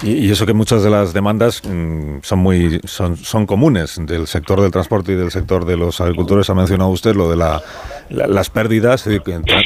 Y, 0.02 0.30
eso 0.30 0.44
que 0.44 0.52
muchas 0.52 0.82
de 0.82 0.90
las 0.90 1.14
demandas 1.14 1.62
mm, 1.64 2.18
son 2.22 2.38
muy 2.40 2.80
son, 2.84 3.16
son 3.16 3.46
comunes 3.46 3.98
del 3.98 4.26
sector 4.26 4.60
del 4.60 4.70
transporte 4.70 5.12
y 5.12 5.14
del 5.14 5.30
sector 5.30 5.64
de 5.64 5.76
los 5.76 6.00
agricultores. 6.00 6.50
Ha 6.50 6.54
mencionado 6.54 6.90
usted 6.90 7.14
lo 7.14 7.30
de 7.30 7.36
la, 7.36 7.62
las 8.10 8.50
pérdidas, 8.50 9.08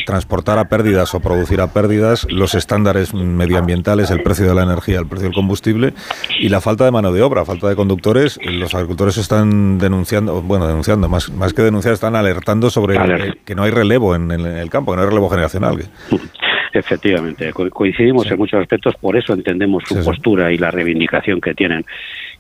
transportar 0.07 0.59
a 0.59 0.69
pérdidas 0.69 1.15
o 1.15 1.21
producir 1.21 1.61
a 1.61 1.73
pérdidas, 1.73 2.27
los 2.31 2.55
estándares 2.55 3.15
medioambientales, 3.15 4.11
el 4.11 4.23
precio 4.23 4.47
de 4.47 4.55
la 4.55 4.63
energía, 4.63 4.99
el 4.99 5.07
precio 5.07 5.27
del 5.27 5.35
combustible 5.35 5.93
y 6.39 6.49
la 6.49 6.61
falta 6.61 6.85
de 6.85 6.91
mano 6.91 7.13
de 7.13 7.23
obra, 7.23 7.45
falta 7.45 7.69
de 7.69 7.77
conductores. 7.77 8.39
Los 8.45 8.75
agricultores 8.75 9.17
están 9.19 9.79
denunciando, 9.79 10.43
bueno, 10.43 10.67
denunciando, 10.67 11.09
más, 11.09 11.31
más 11.31 11.53
que 11.53 11.63
denunciar, 11.63 11.95
están 11.95 12.17
alertando 12.17 12.71
sobre 12.71 12.99
que 13.45 13.55
no 13.55 13.63
hay 13.63 13.71
relevo 13.71 14.15
en, 14.15 14.31
en 14.31 14.47
el 14.47 14.71
campo, 14.71 14.93
que 14.93 14.97
no 14.97 15.03
hay 15.03 15.09
relevo 15.09 15.29
generacional. 15.29 15.79
Efectivamente, 16.73 17.53
coincidimos 17.53 18.31
en 18.31 18.39
muchos 18.39 18.61
aspectos, 18.61 18.95
por 19.01 19.17
eso 19.17 19.33
entendemos 19.33 19.83
su 19.87 20.05
postura 20.05 20.53
y 20.53 20.59
la 20.59 20.71
reivindicación 20.71 21.41
que 21.41 21.53
tienen. 21.53 21.85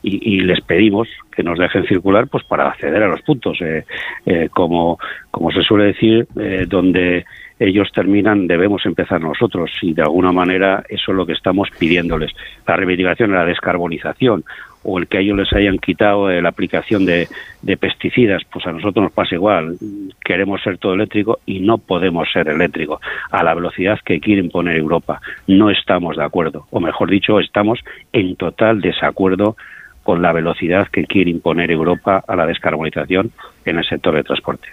Y, 0.02 0.40
les 0.40 0.60
pedimos 0.62 1.08
que 1.30 1.42
nos 1.42 1.58
dejen 1.58 1.84
circular 1.84 2.26
pues 2.28 2.44
para 2.44 2.68
acceder 2.68 3.02
a 3.02 3.08
los 3.08 3.20
puntos. 3.22 3.60
Eh, 3.60 3.84
eh, 4.24 4.48
como, 4.50 4.98
como 5.30 5.50
se 5.50 5.62
suele 5.62 5.86
decir, 5.86 6.26
eh, 6.38 6.64
donde 6.66 7.26
ellos 7.58 7.92
terminan, 7.92 8.46
debemos 8.46 8.86
empezar 8.86 9.20
nosotros 9.20 9.70
y 9.82 9.92
de 9.92 10.00
alguna 10.00 10.32
manera 10.32 10.82
eso 10.88 11.12
es 11.12 11.16
lo 11.16 11.26
que 11.26 11.34
estamos 11.34 11.68
pidiéndoles. 11.78 12.32
La 12.66 12.76
reivindicación, 12.76 13.32
la 13.32 13.44
descarbonización 13.44 14.44
o 14.82 14.98
el 14.98 15.06
que 15.08 15.20
ellos 15.20 15.36
les 15.36 15.52
hayan 15.52 15.78
quitado 15.78 16.30
la 16.30 16.48
aplicación 16.48 17.04
de, 17.04 17.28
de, 17.60 17.76
pesticidas, 17.76 18.42
pues 18.50 18.66
a 18.66 18.72
nosotros 18.72 19.02
nos 19.02 19.12
pasa 19.12 19.34
igual. 19.34 19.76
Queremos 20.24 20.62
ser 20.62 20.78
todo 20.78 20.94
eléctrico 20.94 21.40
y 21.44 21.60
no 21.60 21.76
podemos 21.76 22.32
ser 22.32 22.48
eléctrico 22.48 22.98
a 23.30 23.42
la 23.42 23.54
velocidad 23.54 23.98
que 24.04 24.20
quiere 24.20 24.40
imponer 24.40 24.76
Europa. 24.76 25.20
No 25.46 25.68
estamos 25.68 26.16
de 26.16 26.24
acuerdo, 26.24 26.66
o 26.70 26.80
mejor 26.80 27.10
dicho, 27.10 27.40
estamos 27.40 27.80
en 28.14 28.36
total 28.36 28.80
desacuerdo 28.80 29.56
con 30.02 30.22
la 30.22 30.32
velocidad 30.32 30.88
que 30.88 31.04
quiere 31.04 31.30
imponer 31.30 31.70
Europa 31.70 32.22
a 32.26 32.36
la 32.36 32.46
descarbonización 32.46 33.30
en 33.64 33.78
el 33.78 33.84
sector 33.84 34.14
de 34.14 34.24
transporte. 34.24 34.68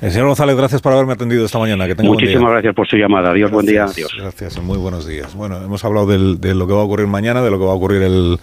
El 0.00 0.08
eh, 0.08 0.10
señor 0.12 0.28
González, 0.28 0.56
gracias 0.56 0.80
por 0.80 0.92
haberme 0.92 1.12
atendido 1.12 1.44
esta 1.44 1.58
mañana. 1.58 1.86
Que 1.86 1.94
Muchísimas 2.02 2.52
gracias 2.52 2.74
por 2.74 2.86
su 2.86 2.96
llamada. 2.96 3.30
Adiós, 3.30 3.50
buen 3.50 3.66
día. 3.66 3.84
Adiós. 3.84 4.12
Gracias, 4.16 4.60
muy 4.62 4.78
buenos 4.78 5.06
días. 5.06 5.34
Bueno, 5.34 5.62
hemos 5.62 5.84
hablado 5.84 6.06
de 6.06 6.54
lo 6.54 6.66
que 6.66 6.72
va 6.72 6.80
a 6.80 6.84
ocurrir 6.84 7.06
mañana, 7.06 7.42
de 7.42 7.50
lo 7.50 7.58
que 7.58 7.64
va 7.64 7.72
a 7.72 7.74
ocurrir 7.74 8.02
el, 8.02 8.38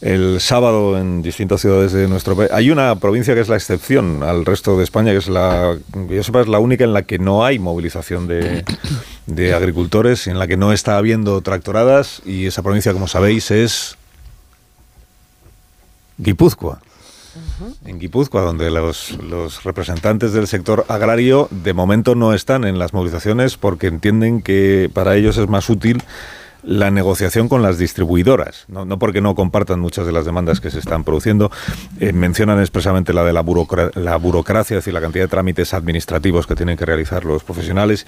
el 0.00 0.40
sábado 0.40 0.98
en 0.98 1.22
distintas 1.22 1.60
ciudades 1.60 1.92
de 1.92 2.08
nuestro 2.08 2.36
país. 2.36 2.50
Hay 2.50 2.70
una 2.70 2.96
provincia 2.96 3.34
que 3.34 3.40
es 3.40 3.48
la 3.48 3.56
excepción 3.56 4.22
al 4.24 4.44
resto 4.44 4.76
de 4.76 4.84
España, 4.84 5.12
que 5.12 5.18
es 5.18 5.28
la, 5.28 5.76
yo 6.08 6.22
sepa, 6.24 6.40
es 6.40 6.48
la 6.48 6.58
única 6.58 6.82
en 6.84 6.92
la 6.92 7.02
que 7.02 7.18
no 7.18 7.44
hay 7.44 7.60
movilización 7.60 8.26
de, 8.26 8.64
de 9.26 9.54
agricultores, 9.54 10.26
en 10.26 10.38
la 10.38 10.48
que 10.48 10.56
no 10.56 10.72
está 10.72 10.96
habiendo 10.96 11.40
tractoradas, 11.42 12.22
y 12.26 12.46
esa 12.46 12.62
provincia, 12.62 12.92
como 12.92 13.06
sabéis, 13.06 13.52
es 13.52 13.96
Guipúzcoa. 16.18 16.80
En 17.86 17.98
Guipúzcoa, 17.98 18.42
donde 18.42 18.70
los, 18.70 19.12
los, 19.22 19.64
representantes 19.64 20.32
del 20.32 20.46
sector 20.46 20.84
agrario 20.88 21.48
de 21.50 21.72
momento 21.72 22.14
no 22.14 22.34
están 22.34 22.64
en 22.64 22.78
las 22.78 22.92
movilizaciones 22.92 23.56
porque 23.56 23.86
entienden 23.86 24.42
que 24.42 24.90
para 24.92 25.16
ellos 25.16 25.38
es 25.38 25.48
más 25.48 25.70
útil 25.70 26.02
la 26.62 26.90
negociación 26.90 27.48
con 27.48 27.62
las 27.62 27.78
distribuidoras, 27.78 28.64
no, 28.68 28.84
no, 28.84 28.98
porque 28.98 29.20
no 29.20 29.34
compartan 29.34 29.80
muchas 29.80 30.06
de 30.06 30.12
las 30.12 30.24
demandas 30.24 30.60
que 30.60 30.70
se 30.70 30.78
están 30.78 31.04
produciendo, 31.04 31.50
eh, 32.00 32.12
mencionan 32.12 32.60
expresamente 32.60 33.12
la 33.12 33.24
de 33.24 33.32
la, 33.32 33.44
la 33.94 34.16
burocracia, 34.16 34.78
es 34.78 34.84
decir, 34.84 34.94
la 34.94 35.00
cantidad 35.00 35.24
de 35.24 35.28
trámites 35.28 35.74
administrativos 35.74 36.46
que 36.46 36.54
tienen 36.54 36.76
que 36.76 36.86
realizar 36.86 37.24
los 37.24 37.42
profesionales 37.42 38.06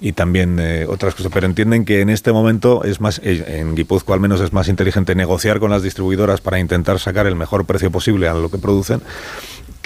y 0.00 0.12
también 0.12 0.58
eh, 0.60 0.86
otras 0.88 1.14
cosas, 1.14 1.32
pero 1.32 1.46
entienden 1.46 1.84
que 1.84 2.00
en 2.00 2.10
este 2.10 2.32
momento 2.32 2.84
es 2.84 3.00
más, 3.00 3.20
eh, 3.24 3.60
en 3.60 3.74
Guipúzcoa 3.74 4.14
al 4.14 4.20
menos 4.20 4.40
es 4.40 4.52
más 4.52 4.68
inteligente 4.68 5.14
negociar 5.14 5.58
con 5.58 5.70
las 5.70 5.82
distribuidoras 5.82 6.40
para 6.40 6.58
intentar 6.58 6.98
sacar 6.98 7.26
el 7.26 7.34
mejor 7.34 7.64
precio 7.64 7.90
posible 7.90 8.28
a 8.28 8.34
lo 8.34 8.50
que 8.50 8.58
producen 8.58 9.00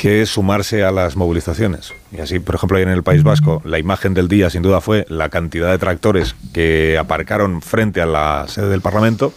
que 0.01 0.25
sumarse 0.25 0.83
a 0.83 0.91
las 0.91 1.15
movilizaciones. 1.15 1.93
Y 2.11 2.21
así, 2.21 2.39
por 2.39 2.55
ejemplo, 2.55 2.79
en 2.79 2.89
el 2.89 3.03
País 3.03 3.23
Vasco, 3.23 3.61
la 3.67 3.79
imagen 3.79 4.15
del 4.15 4.29
día 4.29 4.49
sin 4.49 4.63
duda 4.63 4.81
fue 4.81 5.05
la 5.11 5.29
cantidad 5.29 5.71
de 5.71 5.77
tractores 5.77 6.35
que 6.55 6.97
aparcaron 6.99 7.61
frente 7.61 8.01
a 8.01 8.07
la 8.07 8.47
sede 8.49 8.71
del 8.71 8.81
Parlamento, 8.81 9.35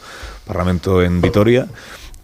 Parlamento 0.48 1.04
en 1.04 1.20
Vitoria, 1.20 1.68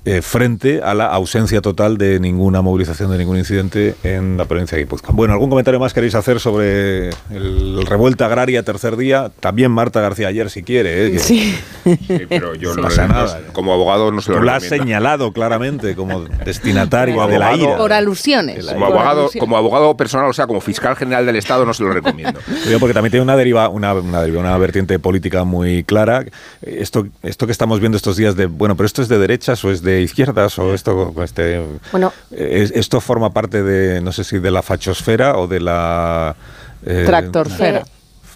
eh, 0.06 0.22
frente 0.22 0.82
a 0.82 0.94
la 0.94 1.08
ausencia 1.08 1.60
total 1.60 1.98
de 1.98 2.22
ninguna 2.22 2.62
movilización, 2.62 3.12
de 3.12 3.18
ningún 3.18 3.38
incidente 3.38 3.96
en 4.04 4.38
la 4.38 4.46
provincia 4.46 4.78
de 4.78 4.86
Guipúzcoa. 4.86 5.14
Bueno, 5.14 5.34
¿algún 5.34 5.50
comentario 5.50 5.78
más 5.78 5.94
queréis 5.94 6.16
hacer 6.16 6.40
sobre 6.40 7.10
el, 7.30 7.86
revuelta 7.86 8.26
agraria 8.26 8.64
tercer 8.64 8.96
día? 8.96 9.30
También 9.42 9.72
Marta 9.72 10.00
García 10.00 10.30
ayer, 10.30 10.50
si 10.50 10.64
quiere. 10.64 11.08
¿eh? 11.08 11.20
sí. 11.20 11.54
pero 12.30 12.56
yo 12.56 12.74
no 12.76 12.84
pasa 12.84 13.10
nada. 13.10 13.42
Como 13.52 13.74
abogado 13.74 14.10
no 14.14 14.22
se 14.22 14.32
lo 14.32 14.38
Tú 14.38 14.44
la 14.44 14.56
has 14.56 14.64
señalado 14.64 15.34
claramente 15.34 15.96
como 15.96 16.22
destinatario 16.46 17.28
de 17.28 17.38
la 17.38 17.58
ira. 17.58 17.76
Por 17.76 17.92
alusiones. 17.92 18.68
Como 18.68 18.86
abogado, 18.86 19.30
como 19.38 19.58
abogado 19.58 19.98
personal, 19.98 20.30
o 20.30 20.34
sea, 20.34 20.48
como 20.48 20.62
fiscal 20.62 20.96
general 20.96 21.26
del 21.26 21.36
Estado, 21.36 21.66
no 21.66 21.74
se 21.74 21.84
lo 21.84 21.92
recomiendo. 21.92 22.40
porque 22.80 22.94
también 22.94 23.12
tiene 23.12 23.24
una 23.24 23.36
deriva, 23.36 23.68
una, 23.68 23.94
una, 23.94 24.22
deriva, 24.22 24.40
una 24.40 24.58
vertiente 24.58 24.98
política 24.98 25.44
muy 25.44 25.84
clara. 25.84 26.24
Esto, 26.62 27.06
esto 27.22 27.46
que 27.46 27.52
estamos 27.52 27.82
viendo 27.82 27.98
estos 27.98 28.16
días 28.16 28.38
de, 28.38 28.46
bueno, 28.46 28.78
pero 28.78 28.88
esto 28.88 29.02
es 29.02 29.10
de 29.10 29.18
derechas 29.18 29.62
o 29.66 29.72
es 29.72 29.82
de 29.82 29.89
izquierdas 30.02 30.58
o 30.60 30.74
esto, 30.74 31.14
este, 31.24 31.62
bueno, 31.92 32.14
esto 32.32 33.02
forma 33.02 33.32
parte 33.32 33.64
de, 33.64 34.02
no 34.02 34.12
sé 34.12 34.24
si 34.24 34.40
de 34.40 34.52
la 34.52 34.62
fachosfera 34.62 35.38
o 35.38 35.48
de 35.48 35.60
la... 35.60 36.36
Eh, 36.86 37.04
tractorsfera. 37.06 37.84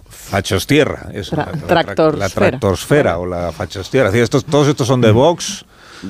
Fachostierra, 0.10 1.10
eso, 1.14 1.36
Tra 1.36 1.84
la, 1.84 2.12
la, 2.18 2.30
tractorsfera 2.30 3.20
o 3.20 3.26
la 3.26 3.52
fachostierra. 3.52 4.10
Estos, 4.18 4.46
todos 4.46 4.68
estos 4.68 4.88
son 4.88 5.02
de 5.02 5.12
Vox 5.12 5.66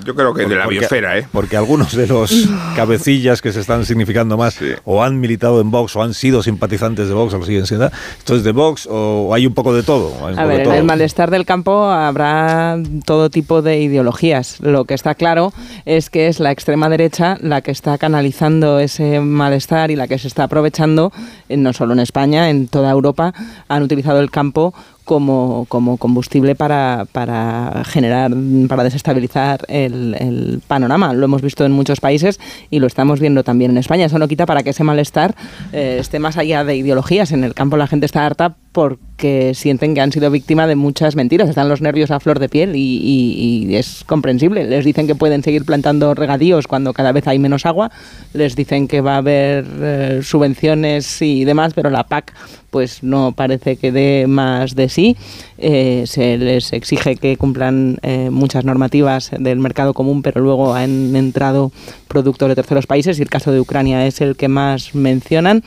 yo 0.06 0.16
creo 0.16 0.34
que 0.34 0.46
de 0.46 0.56
la 0.56 0.68
biosfera, 0.68 1.18
¿eh? 1.18 1.28
Porque 1.32 1.58
algunos 1.58 1.96
de 1.96 2.08
los 2.08 2.50
cabecillas 2.76 3.42
que 3.42 3.52
se 3.52 3.60
están 3.60 3.86
significando 3.86 4.38
más 4.38 4.58
o 4.86 5.04
han 5.04 5.20
militado 5.20 5.62
en 5.62 5.72
Vox 5.72 5.96
o 5.96 6.04
han 6.04 6.14
sido 6.14 6.44
simpatizantes 6.44 7.08
de 7.08 7.14
Vox 7.14 7.34
o 7.34 7.38
lo 7.38 7.46
siguen 7.46 7.66
siendo. 7.66 7.90
¿Esto 8.18 8.36
es 8.36 8.44
de 8.44 8.52
Vox 8.52 8.88
o 8.90 9.34
hay 9.34 9.46
un 9.46 9.54
poco 9.54 9.74
de 9.74 9.84
todo? 9.84 10.14
a 10.26 10.46
ver, 10.46 10.62
en 10.62 10.74
el 10.74 10.84
malestar 10.84 11.32
del 11.32 11.46
campo 11.46 11.86
habrá 11.86 12.78
todo 13.06 13.30
tipo 13.30 13.62
de 13.62 13.80
ideologías. 13.82 14.60
Lo 14.62 14.86
que 14.86 14.94
está 14.94 15.16
claro 15.16 15.54
es 15.86 16.10
que 16.10 16.28
es 16.28 16.40
la 16.40 16.52
extrema 16.52 16.90
derecha 16.90 17.38
la 17.42 17.62
que 17.62 17.72
está 17.72 17.98
canalizando 17.98 18.80
ese 18.80 19.20
malestar 19.20 19.92
y 19.92 19.96
la 19.96 20.08
que 20.08 20.18
se 20.18 20.28
está 20.28 20.44
aprovechando, 20.44 21.12
no 21.50 21.74
solo 21.74 21.94
en 21.94 22.00
España, 22.00 22.50
en 22.50 22.68
toda 22.68 22.92
Europa, 22.92 23.34
han 23.68 23.84
utilizado 23.84 24.20
el 24.20 24.32
campo 24.32 24.74
como, 25.04 25.66
como 25.70 25.98
combustible 25.98 26.56
para, 26.56 27.06
para, 27.12 27.84
generar, 27.86 28.32
para 28.68 28.84
desestabilizar 28.84 29.66
el, 29.68 30.62
panorama. 30.68 31.14
Lo 31.14 31.26
hemos 31.26 31.42
visto 31.42 31.66
en 31.66 31.72
muchos 31.72 32.00
países 32.00 32.40
y 32.70 32.80
lo 32.80 32.88
estamos 32.88 33.20
viendo 33.20 33.44
también 33.44 33.72
en 33.72 33.78
España. 33.78 34.06
Eso 34.06 34.20
no 34.20 34.28
quita 34.28 34.46
para 34.46 34.64
que 34.64 34.72
ese 34.72 34.84
malestar 34.84 35.36
eh, 35.72 35.98
esté 36.00 36.20
más 36.20 36.38
allá 36.38 36.64
de 36.64 36.76
ideologías. 36.76 37.32
En 37.32 37.44
el 37.44 37.54
campo 37.54 37.78
la 37.78 37.88
gente 37.88 38.06
está 38.06 38.26
harta 38.26 38.56
porque 38.74 39.54
sienten 39.54 39.94
que 39.94 40.02
han 40.02 40.12
sido 40.12 40.30
víctima 40.32 40.68
de 40.68 40.76
muchas 40.76 41.16
mentiras. 41.16 41.48
Están 41.48 41.70
los 41.70 41.80
nervios 41.80 42.10
a 42.12 42.20
flor 42.20 42.40
de 42.40 42.50
piel 42.50 42.76
y, 42.76 43.68
y, 43.70 43.76
es 43.76 44.04
comprensible. 44.04 44.66
Les 44.66 44.84
dicen 44.84 45.06
que 45.06 45.16
pueden 45.16 45.44
seguir 45.44 45.64
plantando 45.64 46.14
regadíos 46.16 46.68
cuando 46.68 46.92
cada 46.92 47.12
vez 47.12 47.28
hay 47.28 47.38
menos 47.38 47.68
agua. 47.68 47.92
Les 48.34 48.56
dicen 48.56 48.88
que 48.88 49.02
va 49.02 49.14
a 49.14 49.18
haber 49.18 49.66
eh, 49.80 50.20
subvenciones 50.24 51.22
y 51.22 51.46
demás, 51.46 51.74
pero 51.76 51.92
la 51.92 52.04
PAC 52.06 52.34
pues 52.72 53.04
no 53.04 53.34
parece 53.34 53.76
que 53.76 53.92
dé 53.92 54.26
más 54.28 54.74
de 54.74 54.90
sí. 54.90 55.16
Eh, 55.60 56.06
se 56.08 56.40
les 56.40 56.74
exige 56.74 57.16
que 57.16 57.38
cumplan 57.38 58.00
eh, 58.02 58.32
muchas 58.32 58.66
normativas 58.66 59.30
del 59.38 59.60
mercado 59.60 59.94
común, 59.94 60.24
pero 60.24 60.42
luego 60.42 60.74
han 60.74 61.16
entrado 61.16 61.72
productos 62.08 62.50
de 62.50 62.56
terceros 62.56 62.88
países 62.88 63.20
y 63.20 63.22
el 63.22 63.30
caso 63.30 63.52
de 63.52 63.60
Ucrania 63.60 64.08
es 64.08 64.22
el 64.22 64.36
que 64.36 64.48
más 64.48 64.96
mencionan 64.96 65.64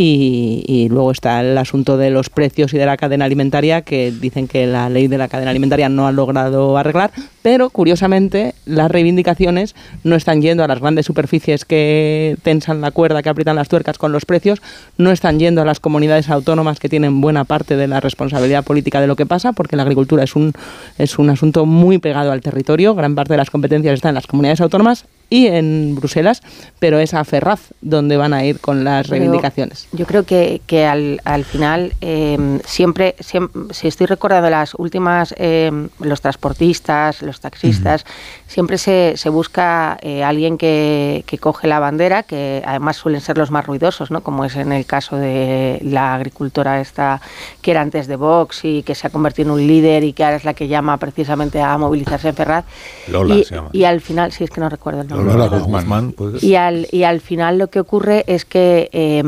y, 0.00 0.86
luego 0.90 1.10
está 1.10 1.40
el 1.40 1.58
asunto 1.58 1.96
de 1.96 2.10
los 2.10 2.30
precios 2.30 2.72
y 2.72 2.78
de 2.78 2.86
la 2.86 2.96
cadena 2.96 3.24
alimentaria, 3.24 3.82
que 3.82 4.12
dicen 4.12 4.46
que 4.46 4.64
la 4.64 4.88
ley 4.88 5.08
de 5.08 5.18
la 5.18 5.26
cadena 5.26 5.50
alimentaria 5.50 5.88
no 5.88 6.06
ha 6.06 6.12
logrado 6.12 6.78
arreglar, 6.78 7.10
pero 7.42 7.68
curiosamente 7.70 8.54
las 8.64 8.92
reivindicaciones 8.92 9.74
no 10.04 10.14
están 10.14 10.40
yendo 10.40 10.62
a 10.62 10.68
las 10.68 10.78
grandes 10.78 11.04
superficies 11.04 11.64
que 11.64 12.36
tensan 12.44 12.80
la 12.80 12.92
cuerda, 12.92 13.24
que 13.24 13.28
aprietan 13.28 13.56
las 13.56 13.68
tuercas 13.68 13.98
con 13.98 14.12
los 14.12 14.24
precios, 14.24 14.62
no 14.98 15.10
están 15.10 15.40
yendo 15.40 15.62
a 15.62 15.64
las 15.64 15.80
comunidades 15.80 16.30
autónomas 16.30 16.78
que 16.78 16.88
tienen 16.88 17.20
buena 17.20 17.42
parte 17.42 17.76
de 17.76 17.88
la 17.88 17.98
responsabilidad 17.98 18.62
política 18.62 19.00
de 19.00 19.08
lo 19.08 19.16
que 19.16 19.26
pasa, 19.26 19.52
porque 19.52 19.74
la 19.74 19.82
agricultura 19.82 20.22
es 20.22 20.36
un, 20.36 20.52
es 20.96 21.18
un 21.18 21.28
asunto 21.28 21.66
muy 21.66 21.98
pegado 21.98 22.30
al 22.30 22.40
territorio, 22.40 22.94
gran 22.94 23.16
parte 23.16 23.32
de 23.32 23.38
las 23.38 23.50
competencias 23.50 23.94
están 23.94 24.10
en 24.10 24.14
las 24.14 24.28
comunidades 24.28 24.60
autónomas 24.60 25.06
y 25.30 25.46
en 25.46 25.94
Bruselas, 25.94 26.42
pero 26.78 26.98
es 26.98 27.14
a 27.14 27.24
Ferraz 27.24 27.72
donde 27.80 28.16
van 28.16 28.32
a 28.32 28.44
ir 28.44 28.60
con 28.60 28.84
las 28.84 29.08
reivindicaciones. 29.08 29.88
Yo 29.92 30.06
creo 30.06 30.24
que, 30.24 30.60
que 30.66 30.86
al, 30.86 31.20
al 31.24 31.44
final 31.44 31.92
em, 32.00 32.60
siempre, 32.64 33.14
si 33.20 33.88
estoy 33.88 34.06
recordando 34.06 34.48
las 34.48 34.74
últimas, 34.74 35.34
em, 35.36 35.88
los 36.00 36.20
transportistas, 36.20 37.22
los 37.22 37.40
taxistas, 37.40 38.04
siempre 38.46 38.78
se, 38.78 39.14
se 39.16 39.28
busca 39.28 39.98
eh, 40.00 40.24
alguien 40.24 40.56
que, 40.56 41.24
que, 41.26 41.38
coge 41.38 41.68
la 41.68 41.78
bandera, 41.78 42.22
que 42.22 42.62
además 42.66 42.96
suelen 42.96 43.20
ser 43.20 43.38
los 43.38 43.50
más 43.50 43.66
ruidosos, 43.66 44.10
¿no? 44.10 44.22
como 44.22 44.44
es 44.44 44.56
en 44.56 44.72
el 44.72 44.86
caso 44.86 45.16
de 45.16 45.78
la 45.82 46.14
agricultora 46.14 46.80
esta 46.80 47.20
que 47.62 47.70
era 47.72 47.82
antes 47.82 48.06
de 48.06 48.16
Vox 48.16 48.64
y 48.64 48.82
que 48.82 48.94
se 48.94 49.06
ha 49.06 49.10
convertido 49.10 49.48
en 49.48 49.60
un 49.60 49.66
líder 49.66 50.04
y 50.04 50.12
que 50.12 50.24
ahora 50.24 50.36
es 50.36 50.44
la 50.44 50.54
que 50.54 50.68
llama 50.68 50.96
precisamente 50.96 51.60
a 51.60 51.76
movilizarse 51.78 52.28
en 52.28 52.34
Ferraz. 52.34 52.64
Lola 53.08 53.36
y, 53.36 53.44
se 53.44 53.54
llama. 53.54 53.70
y 53.72 53.84
al 53.84 54.00
final, 54.00 54.32
si 54.32 54.44
es 54.44 54.50
que 54.50 54.60
no 54.60 54.68
recuerdo 54.68 55.02
el 55.02 55.08
nombre. 55.08 55.17
Lola 55.22 55.46
Guzmán. 55.48 56.12
pues. 56.12 56.42
Y 56.42 56.54
al, 56.56 56.86
y 56.90 57.04
al 57.04 57.20
final 57.20 57.58
lo 57.58 57.68
que 57.68 57.80
ocurre 57.80 58.24
es 58.26 58.44
que 58.44 58.88
eh, 58.92 59.18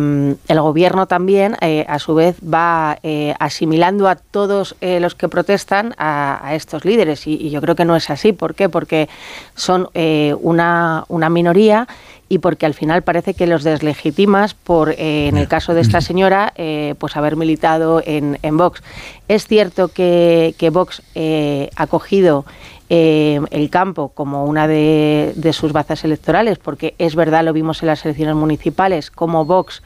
el 0.48 0.60
gobierno 0.60 1.06
también, 1.06 1.56
eh, 1.60 1.84
a 1.88 1.98
su 1.98 2.14
vez, 2.14 2.36
va 2.42 2.98
eh, 3.02 3.34
asimilando 3.38 4.08
a 4.08 4.16
todos 4.16 4.76
eh, 4.80 5.00
los 5.00 5.14
que 5.14 5.28
protestan 5.28 5.94
a, 5.98 6.40
a 6.46 6.54
estos 6.54 6.84
líderes. 6.84 7.26
Y, 7.26 7.34
y, 7.34 7.50
yo 7.50 7.60
creo 7.60 7.74
que 7.74 7.84
no 7.84 7.96
es 7.96 8.10
así. 8.10 8.32
¿Por 8.32 8.54
qué? 8.54 8.68
Porque 8.68 9.08
son 9.54 9.88
eh, 9.94 10.34
una, 10.40 11.04
una 11.08 11.30
minoría 11.30 11.86
y 12.30 12.38
porque 12.38 12.64
al 12.64 12.74
final 12.74 13.02
parece 13.02 13.34
que 13.34 13.48
los 13.48 13.64
deslegitimas 13.64 14.54
por, 14.54 14.92
eh, 14.92 15.26
en 15.26 15.36
el 15.36 15.48
caso 15.48 15.74
de 15.74 15.80
esta 15.80 16.00
señora, 16.00 16.54
eh, 16.56 16.94
pues 16.98 17.16
haber 17.16 17.36
militado 17.36 18.00
en, 18.06 18.38
en, 18.42 18.56
Vox. 18.56 18.82
Es 19.26 19.48
cierto 19.48 19.88
que, 19.88 20.54
que 20.56 20.70
Vox 20.70 21.02
eh, 21.16 21.70
ha 21.74 21.88
cogido 21.88 22.44
eh, 22.92 23.40
el 23.52 23.70
campo 23.70 24.08
como 24.08 24.44
una 24.44 24.66
de, 24.66 25.50
sus 25.52 25.72
bazas 25.72 26.04
electorales, 26.04 26.58
porque 26.58 26.96
es 26.98 27.14
verdad, 27.14 27.44
lo 27.44 27.52
vimos 27.52 27.82
en 27.82 27.86
las 27.86 28.04
elecciones 28.04 28.34
municipales, 28.34 29.12
como 29.12 29.44
Vox 29.44 29.80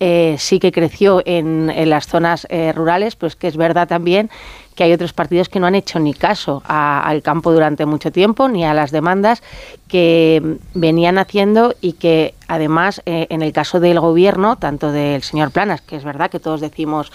eh, 0.00 0.36
sí 0.38 0.58
que 0.58 0.70
creció 0.70 1.22
en, 1.24 1.72
las 1.88 2.06
zonas 2.06 2.46
eh, 2.50 2.72
rurales, 2.72 3.16
pues 3.16 3.36
que 3.36 3.48
es 3.48 3.56
verdad 3.56 3.88
también 3.88 4.30
que 4.74 4.84
hay 4.84 4.92
otros 4.92 5.12
partidos 5.12 5.48
que 5.48 5.60
no 5.60 5.66
han 5.66 5.74
hecho 5.74 5.98
ni 5.98 6.12
caso 6.12 6.62
al 6.66 7.22
campo 7.22 7.52
durante 7.52 7.86
mucho 7.86 8.10
tiempo, 8.10 8.48
ni 8.48 8.64
a 8.64 8.74
las 8.74 8.90
demandas 8.90 9.42
que 9.88 10.58
venían 10.74 11.18
haciendo 11.18 11.74
y 11.80 11.94
que 11.94 12.34
además 12.48 13.02
eh, 13.06 13.26
en 13.30 13.42
el 13.42 13.52
caso 13.52 13.80
del 13.80 14.00
gobierno, 14.00 14.56
tanto 14.56 14.92
del 14.92 15.22
señor 15.22 15.52
Planas, 15.52 15.82
que 15.82 15.96
es 15.96 16.04
verdad 16.04 16.30
que 16.30 16.40
todos 16.40 16.60
decimos 16.60 17.12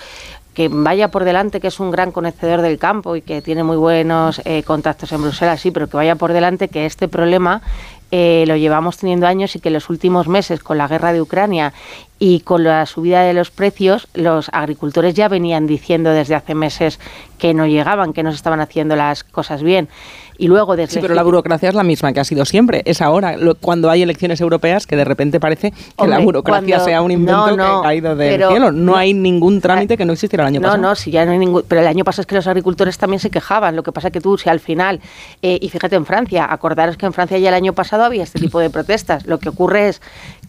que 0.58 0.70
vaya 0.70 1.10
por 1.10 1.24
delante, 1.24 1.60
que 1.60 1.68
es 1.68 1.80
un 1.80 1.92
gran 1.92 2.12
conocedor 2.12 2.64
del 2.64 2.80
campo 2.80 3.16
y 3.16 3.22
que 3.22 3.44
tiene 3.44 3.62
muy 3.62 3.78
buenos 3.78 4.42
eh, 4.44 4.64
contactos 4.64 5.12
en 5.12 5.22
Bruselas, 5.22 5.62
sí, 5.62 5.70
pero 5.70 5.88
que 5.88 5.98
vaya 5.98 6.16
por 6.16 6.34
delante 6.34 6.68
que 6.68 6.88
este 6.88 7.08
problema 7.08 7.62
eh, 8.10 8.44
lo 8.48 8.56
llevamos 8.56 8.98
teniendo 8.98 9.28
años 9.28 9.56
y 9.56 9.60
que 9.60 9.70
en 9.70 9.76
los 9.76 9.88
últimos 9.92 10.28
meses, 10.28 10.64
con 10.64 10.80
la 10.80 10.88
guerra 10.88 11.14
de 11.14 11.22
Ucrania 11.22 11.74
y 12.18 12.40
con 12.40 12.64
la 12.64 12.88
subida 12.88 13.22
de 13.22 13.36
los 13.36 13.52
precios, 13.52 14.08
los 14.16 14.50
agricultores 14.52 15.14
ya 15.14 15.28
venían 15.28 15.68
diciendo 15.68 16.10
desde 16.10 16.34
hace 16.34 16.56
meses 16.56 17.00
que 17.38 17.54
no 17.54 17.68
llegaban, 17.68 18.12
que 18.12 18.24
no 18.24 18.32
se 18.32 18.38
estaban 18.38 18.60
haciendo 18.60 18.96
las 18.96 19.24
cosas 19.24 19.62
bien 19.62 19.90
y 20.38 20.48
luego 20.48 20.76
desde 20.76 20.96
sí, 20.96 21.00
pero 21.02 21.14
la 21.14 21.24
burocracia 21.24 21.70
es 21.70 21.76
la 21.76 21.84
misma 21.84 22.14
que 22.14 22.20
ha 22.20 22.24
sido 22.24 22.46
siempre. 22.46 22.82
Es 22.86 23.02
ahora, 23.02 23.38
lo, 23.38 23.56
cuando 23.56 23.90
hay 23.90 24.02
elecciones 24.02 24.40
europeas, 24.42 24.86
que 24.86 24.96
de 24.96 25.04
repente 25.04 25.40
parece 25.40 25.72
que 25.72 25.78
Hombre, 25.98 26.18
la 26.18 26.24
burocracia 26.24 26.76
cuando, 26.76 26.86
sea 26.86 27.02
un 27.02 27.12
invento 27.12 27.56
no, 27.56 27.58
no, 27.58 27.82
que 27.82 27.88
ha 27.88 27.90
caído 27.90 28.16
del 28.16 28.30
pero, 28.30 28.50
cielo. 28.50 28.72
No, 28.72 28.92
no, 28.92 28.96
hay 28.96 29.14
ningún 29.14 29.62
trámite 29.62 29.98
que 29.98 30.06
no 30.06 30.14
existiera 30.14 30.44
el 30.44 30.48
año 30.50 30.62
pasado. 30.62 30.78
No, 30.78 30.90
no, 30.90 30.96
si 30.96 31.12
ya 31.12 31.26
no 31.26 31.32
hay 31.32 31.40
ningún. 31.40 31.64
Pero 31.68 31.82
el 31.82 31.88
año 31.88 32.04
pasado 32.04 32.22
es 32.22 32.28
que 32.28 32.36
los 32.36 32.48
agricultores 32.48 32.98
también 32.98 33.20
se 33.20 33.30
quejaban. 33.30 33.76
Lo 33.76 33.84
que 33.84 33.92
pasa 33.92 34.12
que 34.12 34.22
tú, 34.22 34.38
si 34.38 34.50
al 34.50 34.60
final, 34.60 35.02
eh, 35.42 35.58
y 35.62 35.70
fíjate 35.70 35.96
en 35.96 36.06
Francia, 36.06 36.48
acordaros 36.50 36.98
que 36.98 37.06
en 37.06 37.14
Francia 37.14 37.38
ya 37.38 37.50
el 37.50 37.56
año 37.56 37.74
pasado 37.74 38.04
había 38.04 38.24
este 38.24 38.40
tipo 38.40 38.60
de 38.60 38.70
protestas. 38.70 39.26
Lo 39.26 39.40
que 39.40 39.50
ocurre 39.50 39.90
es 39.90 40.02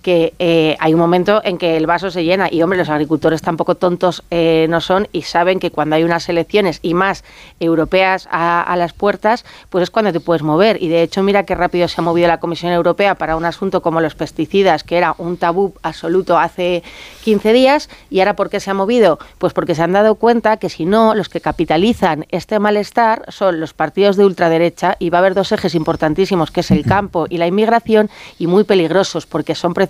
que 0.03 0.35
eh, 0.39 0.77
hay 0.79 0.95
un 0.95 1.01
momento 1.01 1.41
en 1.45 1.59
que 1.59 1.77
el 1.77 1.87
vaso 1.87 2.11
se 2.11 2.25
llena 2.25 2.49
y 2.51 2.63
hombre 2.63 2.79
los 2.79 2.89
agricultores 2.89 3.43
tampoco 3.43 3.75
tontos 3.75 4.23
eh, 4.31 4.67
no 4.69 4.81
son 4.81 5.09
y 5.13 5.23
saben 5.23 5.59
que 5.59 5.71
cuando 5.71 5.97
hay 5.97 6.05
unas 6.05 6.29
elecciones 6.29 6.79
y 6.83 6.95
más 6.95 7.25
europeas 7.61 8.29
a, 8.31 8.63
a, 8.63 8.77
las 8.77 8.93
puertas 8.93 9.45
pues 9.71 9.83
es 9.83 9.91
cuando 9.91 10.13
te 10.13 10.21
puedes 10.21 10.43
mover 10.43 10.83
y 10.83 10.89
de 10.89 11.03
hecho 11.03 11.23
mira 11.23 11.45
qué 11.45 11.55
rápido 11.55 11.89
se 11.89 12.01
ha 12.01 12.05
movido 12.05 12.29
la 12.29 12.39
Comisión 12.39 12.73
Europea 12.73 13.17
para 13.17 13.37
un 13.37 13.45
asunto 13.45 13.83
como 13.83 14.01
los 14.01 14.15
pesticidas 14.15 14.85
que 14.85 14.97
era 14.97 15.15
un 15.19 15.37
tabú 15.37 15.75
absoluto 15.83 16.39
hace 16.39 16.83
15 17.25 17.53
días 17.53 17.91
y 18.09 18.21
ahora 18.21 18.37
¿por 18.37 18.51
qué 18.51 18.61
se 18.61 18.71
ha 18.71 18.75
movido? 18.75 19.19
Pues 19.39 19.53
porque 19.53 19.75
se 19.75 19.83
han 19.83 19.93
dado 19.93 20.15
cuenta 20.15 20.59
que 20.59 20.69
si 20.69 20.85
no 20.85 21.15
los 21.15 21.29
que 21.29 21.41
capitalizan 21.41 22.27
este 22.31 22.59
malestar 22.59 23.25
son 23.29 23.61
los 23.61 23.75
partidos 23.75 24.17
de 24.17 24.25
ultraderecha 24.25 24.97
y 24.99 25.11
va 25.11 25.19
a 25.19 25.21
haber 25.21 25.35
dos 25.35 25.51
ejes 25.53 25.75
importantísimos 25.75 26.51
que 26.51 26.61
es 26.61 26.71
el 26.71 26.85
campo 26.85 27.27
y 27.29 27.39
la 27.39 27.47
inmigración 27.47 28.11
y 28.39 28.47
muy 28.47 28.65
peligrosos 28.65 29.27
porque 29.27 29.55
son 29.55 29.75
precisamente 29.75 29.88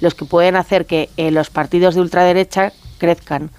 los 0.00 0.14
que 0.14 0.24
pueden 0.24 0.56
hacer 0.56 0.86
que 0.86 1.10
eh, 1.16 1.30
los 1.30 1.50
partidos 1.50 1.94
de 1.94 2.00
ultraderecha 2.00 2.72
crezcan. 2.98 3.50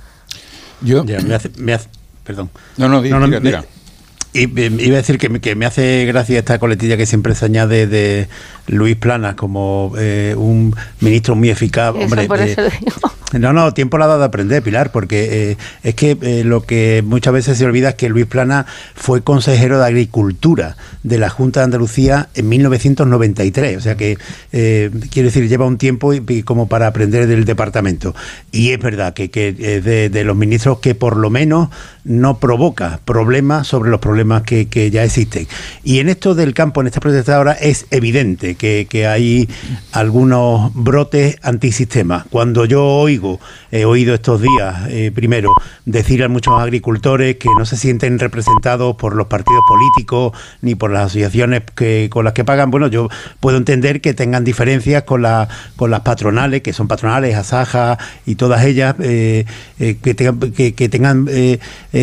Yo 0.82 1.04
ya, 1.06 1.20
me 1.20 1.34
hace, 1.36 1.50
me 1.58 1.74
hace, 1.74 1.90
perdón. 2.24 2.50
No, 2.78 2.88
no, 2.88 3.02
diga, 3.02 3.16
no, 3.20 3.28
no 3.28 3.28
diga, 3.28 3.40
diga. 3.40 3.66
Iba 4.44 4.94
a 4.96 5.02
decir 5.02 5.18
que, 5.18 5.30
me- 5.30 5.40
que 5.42 5.56
me 5.56 5.66
hace 5.66 6.06
gracia 6.06 6.40
esta 6.40 6.60
coletilla 6.60 6.98
que 6.98 7.06
siempre 7.06 7.36
se 7.36 7.46
añade 7.46 7.88
de 7.88 8.28
Luis 8.68 8.96
Planas 8.98 9.36
como 9.36 9.94
eh, 9.98 10.36
un 10.38 10.76
ministro 11.00 11.36
muy 11.36 11.50
eficaz. 11.50 11.96
Eso 11.96 12.04
Hombre, 12.06 12.28
por 12.28 12.40
eh, 12.42 12.52
eso 12.52 12.62
digo. 12.64 13.12
no, 13.40 13.54
no, 13.54 13.74
tiempo 13.74 13.98
le 13.98 14.04
ha 14.04 14.08
dado 14.08 14.20
de 14.20 14.26
aprender, 14.26 14.62
Pilar, 14.62 14.92
porque 14.92 15.52
eh, 15.52 15.58
es 15.84 15.96
que 15.96 16.44
lo 16.44 16.64
que 16.66 17.02
muchas 17.06 17.34
veces 17.34 17.58
se 17.58 17.66
olvida 17.66 17.90
es 17.90 17.96
que 17.96 18.10
Luis 18.10 18.26
Plana 18.26 18.66
fue 18.96 19.22
consejero 19.24 19.80
de 19.80 19.86
Agricultura 19.86 20.76
de 21.04 21.18
la 21.18 21.30
Junta 21.30 21.62
de 21.62 21.66
Andalucía 21.66 22.28
en 22.36 22.50
1993. 22.50 23.78
O 23.78 23.82
sea 23.82 23.96
que, 23.96 24.18
quiero 24.52 25.28
decir, 25.28 25.48
lleva 25.48 25.66
un 25.66 25.78
tiempo 25.78 26.14
y, 26.14 26.22
y 26.28 26.44
como 26.44 26.68
para 26.68 26.88
aprender 26.88 27.28
del 27.28 27.46
departamento. 27.46 28.14
Y 28.52 28.72
es 28.72 28.80
verdad 28.80 29.14
que, 29.14 29.30
que 29.30 29.50
es 29.50 29.84
de, 29.84 30.10
de 30.10 30.24
los 30.26 30.36
ministros 30.36 30.80
que 30.80 30.94
por 30.96 31.16
lo 31.16 31.30
menos 31.30 31.70
no 32.04 32.40
provoca 32.40 33.00
problemas 33.06 33.68
sobre 33.68 33.90
los 33.90 34.00
problemas 34.00 34.27
que, 34.46 34.68
que 34.68 34.92
ya 34.92 35.04
existen. 35.04 35.48
Y 35.84 36.00
en 36.00 36.10
esto 36.10 36.36
del 36.36 36.54
campo, 36.54 36.82
en 36.82 36.88
esta 36.88 37.00
protesta 37.00 37.36
ahora, 37.36 37.54
es 37.54 37.86
evidente 37.92 38.56
que, 38.56 38.88
que 38.90 39.08
hay 39.08 39.50
algunos 39.92 40.72
brotes 40.74 41.38
antisistema. 41.42 42.26
Cuando 42.30 42.66
yo 42.66 42.86
oigo, 42.86 43.40
he 43.72 43.86
oído 43.86 44.14
estos 44.14 44.42
días, 44.42 44.88
eh, 44.90 45.12
primero, 45.14 45.54
decir 45.86 46.24
a 46.24 46.30
muchos 46.30 46.60
agricultores 46.60 47.38
que 47.38 47.50
no 47.58 47.66
se 47.66 47.78
sienten 47.78 48.20
representados 48.20 48.96
por 48.96 49.16
los 49.16 49.28
partidos 49.28 49.62
políticos 49.68 50.34
ni 50.62 50.76
por 50.76 50.92
las 50.92 51.08
asociaciones 51.08 51.64
que, 51.76 52.10
con 52.12 52.26
las 52.26 52.34
que 52.34 52.44
pagan, 52.46 52.72
bueno, 52.72 52.88
yo 52.88 53.10
puedo 53.40 53.58
entender 53.58 54.02
que 54.02 54.14
tengan 54.14 54.44
diferencias 54.44 55.04
con, 55.04 55.22
la, 55.22 55.48
con 55.76 55.92
las 55.92 56.02
patronales, 56.02 56.62
que 56.62 56.74
son 56.74 56.88
patronales, 56.88 57.36
Asaja 57.36 57.98
y 58.26 58.36
todas 58.36 58.64
ellas, 58.66 58.96
eh, 59.00 59.46
eh, 59.80 59.98
que 60.02 60.14
tengan, 60.14 60.40
que, 60.52 60.90
tengan 60.90 61.28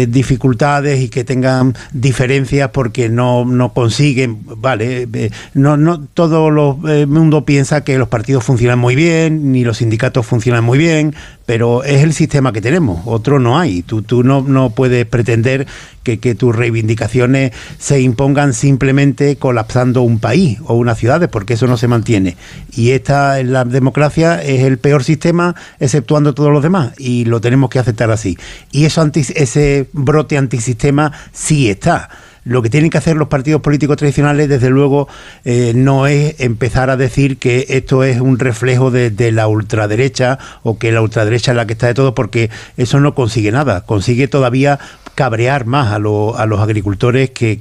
dificultades 0.08 1.00
y 1.00 1.08
que 1.08 1.24
tengan 1.24 1.74
diferencias 2.04 2.70
porque 2.70 3.08
no, 3.08 3.44
no 3.44 3.72
consiguen, 3.72 4.38
vale, 4.58 5.08
eh, 5.12 5.30
no, 5.54 5.76
no 5.76 6.00
todo 6.14 6.50
lo- 6.52 6.78
el 6.88 7.08
mundo 7.08 7.44
piensa 7.44 7.82
que 7.82 7.98
los 7.98 8.06
partidos 8.06 8.44
funcionan 8.44 8.78
muy 8.78 8.94
bien, 8.94 9.50
ni 9.50 9.64
los 9.64 9.78
sindicatos 9.78 10.24
funcionan 10.24 10.62
muy 10.62 10.78
bien, 10.78 11.16
pero 11.46 11.82
es 11.82 12.02
el 12.04 12.12
sistema 12.12 12.52
que 12.52 12.60
tenemos, 12.60 13.00
otro 13.06 13.40
no 13.40 13.58
hay. 13.58 13.82
Tú, 13.82 14.02
tú 14.02 14.22
no, 14.22 14.42
no 14.42 14.70
puedes 14.70 15.04
pretender 15.06 15.66
que, 16.02 16.18
que 16.18 16.34
tus 16.34 16.54
reivindicaciones 16.54 17.52
se 17.78 18.00
impongan 18.00 18.52
simplemente 18.54 19.36
colapsando 19.36 20.02
un 20.02 20.18
país 20.20 20.58
o 20.66 20.74
unas 20.74 20.98
ciudades, 20.98 21.28
porque 21.30 21.54
eso 21.54 21.66
no 21.66 21.76
se 21.76 21.88
mantiene. 21.88 22.36
Y 22.76 22.90
esta, 22.90 23.42
la 23.42 23.64
democracia, 23.64 24.42
es 24.42 24.62
el 24.62 24.78
peor 24.78 25.02
sistema, 25.04 25.54
exceptuando 25.80 26.34
todos 26.34 26.52
los 26.52 26.62
demás, 26.62 26.92
y 26.98 27.24
lo 27.24 27.40
tenemos 27.40 27.70
que 27.70 27.78
aceptar 27.78 28.10
así. 28.10 28.36
Y 28.70 28.84
eso 28.84 29.00
anti- 29.00 29.24
ese 29.34 29.88
brote 29.92 30.36
antisistema 30.38 31.12
sí 31.32 31.70
está. 31.70 31.93
Lo 32.46 32.60
que 32.60 32.68
tienen 32.68 32.90
que 32.90 32.98
hacer 32.98 33.16
los 33.16 33.28
partidos 33.28 33.62
políticos 33.62 33.96
tradicionales, 33.96 34.50
desde 34.50 34.68
luego, 34.68 35.08
eh, 35.46 35.72
no 35.74 36.06
es 36.06 36.38
empezar 36.40 36.90
a 36.90 36.96
decir 36.98 37.38
que 37.38 37.64
esto 37.70 38.04
es 38.04 38.20
un 38.20 38.38
reflejo 38.38 38.90
de, 38.90 39.32
la 39.32 39.48
ultraderecha 39.48 40.38
o 40.62 40.78
que 40.78 40.92
la 40.92 41.00
ultraderecha 41.00 41.52
es 41.52 41.56
la 41.56 41.66
que 41.66 41.72
está 41.72 41.86
de 41.86 41.94
todo, 41.94 42.14
porque 42.14 42.50
eso 42.76 43.00
no 43.00 43.14
consigue 43.14 43.50
nada. 43.50 43.86
Consigue 43.86 44.28
todavía 44.28 44.78
cabrear 45.14 45.64
más 45.64 45.90
a, 45.92 45.98
lo- 45.98 46.36
a 46.36 46.44
los 46.44 46.60
agricultores 46.60 47.30
que- 47.30 47.60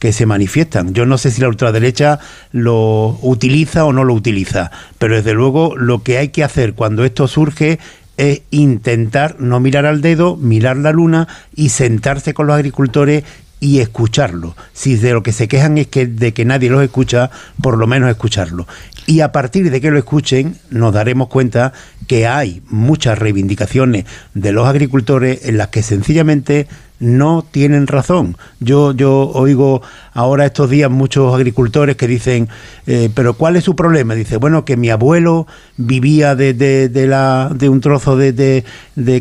que 0.00 0.12
se 0.12 0.26
manifiestan. 0.26 0.94
Yo 0.94 1.06
no 1.06 1.16
sé 1.16 1.30
si 1.30 1.40
la 1.40 1.48
ultraderecha 1.48 2.18
lo 2.50 3.18
utiliza 3.22 3.84
o 3.84 3.92
no 3.92 4.02
lo 4.02 4.14
utiliza, 4.14 4.72
pero 4.98 5.14
desde 5.14 5.34
luego 5.34 5.76
lo 5.76 6.02
que 6.02 6.18
hay 6.18 6.30
que 6.30 6.42
hacer 6.42 6.74
cuando 6.74 7.04
esto 7.04 7.28
surge 7.28 7.78
es 8.16 8.42
intentar 8.50 9.36
no 9.38 9.60
mirar 9.60 9.86
al 9.86 10.00
dedo, 10.00 10.34
mirar 10.36 10.76
la 10.76 10.90
luna 10.90 11.28
y 11.54 11.68
sentarse 11.68 12.34
con 12.34 12.48
los 12.48 12.56
agricultores 12.56 13.22
y 13.60 13.80
escucharlo. 13.80 14.56
Si 14.72 14.96
de 14.96 15.12
lo 15.12 15.22
que 15.22 15.32
se 15.32 15.48
quejan 15.48 15.78
es 15.78 15.88
que 15.88 16.06
de 16.06 16.32
que 16.32 16.44
nadie 16.44 16.70
los 16.70 16.82
escucha, 16.82 17.30
por 17.62 17.78
lo 17.78 17.86
menos 17.86 18.10
escucharlo. 18.10 18.66
Y 19.06 19.20
a 19.20 19.32
partir 19.32 19.70
de 19.70 19.80
que 19.80 19.90
lo 19.90 19.98
escuchen, 19.98 20.56
nos 20.70 20.92
daremos 20.92 21.28
cuenta 21.28 21.72
que 22.06 22.26
hay 22.26 22.62
muchas 22.68 23.18
reivindicaciones 23.18 24.04
de 24.34 24.52
los 24.52 24.66
agricultores 24.66 25.46
en 25.46 25.56
las 25.56 25.68
que 25.68 25.82
sencillamente 25.82 26.68
no 27.00 27.44
tienen 27.48 27.86
razón. 27.86 28.36
Yo, 28.60 28.92
yo 28.92 29.30
oigo 29.34 29.82
ahora 30.12 30.46
estos 30.46 30.70
días 30.70 30.90
muchos 30.90 31.34
agricultores 31.34 31.96
que 31.96 32.06
dicen, 32.06 32.48
eh, 32.86 33.10
pero 33.14 33.34
¿cuál 33.34 33.56
es 33.56 33.64
su 33.64 33.76
problema? 33.76 34.14
Dice, 34.14 34.36
bueno, 34.36 34.64
que 34.64 34.76
mi 34.76 34.90
abuelo 34.90 35.46
vivía 35.76 36.34
de, 36.34 36.54
de, 36.54 36.88
de 36.88 37.06
la, 37.06 37.50
de 37.54 37.68
un 37.68 37.80
trozo 37.80 38.16
de, 38.16 38.64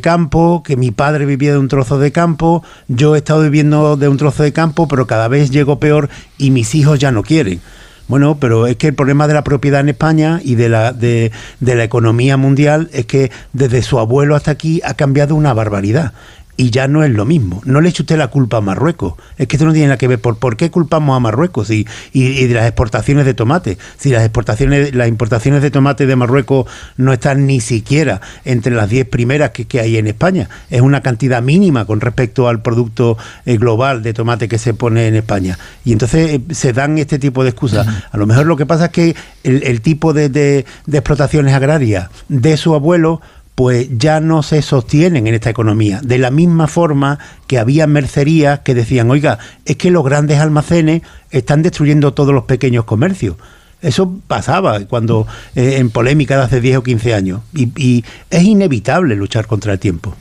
campo, 0.01 0.63
que 0.63 0.75
mi 0.75 0.91
padre 0.91 1.25
vivía 1.25 1.51
de 1.51 1.59
un 1.59 1.67
trozo 1.67 1.99
de 1.99 2.11
campo, 2.11 2.63
yo 2.87 3.15
he 3.15 3.19
estado 3.19 3.43
viviendo 3.43 3.97
de 3.97 4.07
un 4.07 4.17
trozo 4.17 4.43
de 4.43 4.53
campo, 4.53 4.87
pero 4.87 5.07
cada 5.07 5.27
vez 5.27 5.51
llego 5.51 5.79
peor 5.79 6.09
y 6.37 6.51
mis 6.51 6.73
hijos 6.75 6.99
ya 6.99 7.11
no 7.11 7.23
quieren. 7.23 7.61
Bueno, 8.07 8.37
pero 8.39 8.67
es 8.67 8.77
que 8.77 8.87
el 8.87 8.93
problema 8.93 9.27
de 9.27 9.33
la 9.33 9.43
propiedad 9.43 9.81
en 9.81 9.89
España 9.89 10.39
y 10.41 10.55
de 10.55 10.69
la, 10.69 10.93
de, 10.93 11.33
de 11.59 11.75
la 11.75 11.83
economía 11.83 12.37
mundial 12.37 12.89
es 12.93 13.05
que 13.05 13.31
desde 13.51 13.81
su 13.81 13.99
abuelo 13.99 14.35
hasta 14.35 14.51
aquí 14.51 14.81
ha 14.85 14.93
cambiado 14.93 15.35
una 15.35 15.53
barbaridad. 15.53 16.13
Y 16.59 16.71
ya 16.71 16.87
no 16.87 17.03
es 17.03 17.11
lo 17.11 17.23
mismo. 17.23 17.61
No 17.65 17.81
le 17.81 17.89
eche 17.89 18.01
usted 18.01 18.17
la 18.17 18.29
culpa 18.29 18.57
a 18.57 18.61
Marruecos. 18.61 19.13
Es 19.37 19.47
que 19.47 19.57
esto 19.57 19.65
no 19.67 19.73
tiene 19.73 19.87
nada 19.89 19.97
que 19.97 20.07
ver 20.07 20.19
por 20.19 20.37
por 20.39 20.57
qué 20.57 20.71
culpamos 20.71 21.15
a 21.15 21.19
Marruecos 21.19 21.69
y, 21.69 21.85
y, 22.13 22.23
y 22.23 22.47
de 22.47 22.55
las 22.55 22.65
exportaciones 22.65 23.25
de 23.25 23.35
tomate. 23.35 23.77
Si 23.97 24.09
las 24.09 24.23
exportaciones, 24.23 24.95
las 24.95 25.07
importaciones 25.07 25.61
de 25.61 25.69
tomate 25.69 26.07
de 26.07 26.15
Marruecos 26.15 26.65
no 26.97 27.13
están 27.13 27.45
ni 27.45 27.61
siquiera 27.61 28.21
entre 28.43 28.73
las 28.73 28.89
10 28.89 29.07
primeras 29.07 29.51
que, 29.51 29.65
que 29.65 29.79
hay 29.79 29.97
en 29.97 30.07
España. 30.07 30.49
Es 30.71 30.81
una 30.81 31.01
cantidad 31.01 31.43
mínima 31.43 31.85
con 31.85 32.01
respecto 32.01 32.47
al 32.47 32.63
producto 32.63 33.17
eh, 33.45 33.57
global 33.57 34.01
de 34.01 34.13
tomate 34.15 34.47
que 34.47 34.57
se 34.57 34.73
pone 34.73 35.07
en 35.07 35.15
España. 35.15 35.59
Y 35.85 35.91
entonces 35.91 36.31
eh, 36.33 36.41
se 36.55 36.73
dan 36.73 36.97
este 36.97 37.19
tipo 37.19 37.43
de 37.43 37.51
excusas. 37.51 37.87
A 38.11 38.17
lo 38.17 38.25
mejor 38.25 38.47
lo 38.47 38.57
que 38.57 38.65
pasa 38.65 38.85
es 38.85 38.91
que 38.91 39.15
el, 39.43 39.61
el 39.63 39.81
tipo 39.81 40.11
de, 40.11 40.29
de- 40.29 40.65
de 40.87 40.97
explotaciones 40.97 41.53
agrarias 41.53 42.09
de 42.29 42.57
su 42.57 42.73
abuelo 42.73 43.21
pues 43.57 43.87
ya 43.97 44.19
no 44.19 44.43
se 44.43 44.61
sostienen 44.61 45.25
en 45.25 45.33
esta 45.33 45.49
economía. 45.49 45.99
De 46.03 46.19
la 46.19 46.29
misma 46.29 46.67
forma 46.67 47.17
que 47.47 47.57
había 47.57 47.87
mercerías 47.87 48.59
que 48.59 48.75
decían, 48.75 49.09
oiga, 49.09 49.39
es 49.65 49.77
que 49.77 49.89
los 49.89 50.05
grandes 50.05 50.37
almacenes 50.37 51.01
están 51.31 51.63
destruyendo 51.63 52.13
todos 52.13 52.35
los 52.35 52.43
pequeños 52.43 52.85
comercios. 52.85 53.35
Eso 53.81 54.13
pasaba 54.27 54.81
cuando 54.81 55.25
eh, 55.55 55.77
en 55.77 55.89
polémica 55.89 56.37
de 56.37 56.43
hace 56.43 56.61
10 56.61 56.77
o 56.77 56.83
15 56.83 57.15
años. 57.15 57.41
Y, 57.51 57.71
y 57.75 58.05
es 58.29 58.43
inevitable 58.43 59.15
luchar 59.15 59.47
contra 59.47 59.73
el 59.73 59.79
tiempo. 59.79 60.15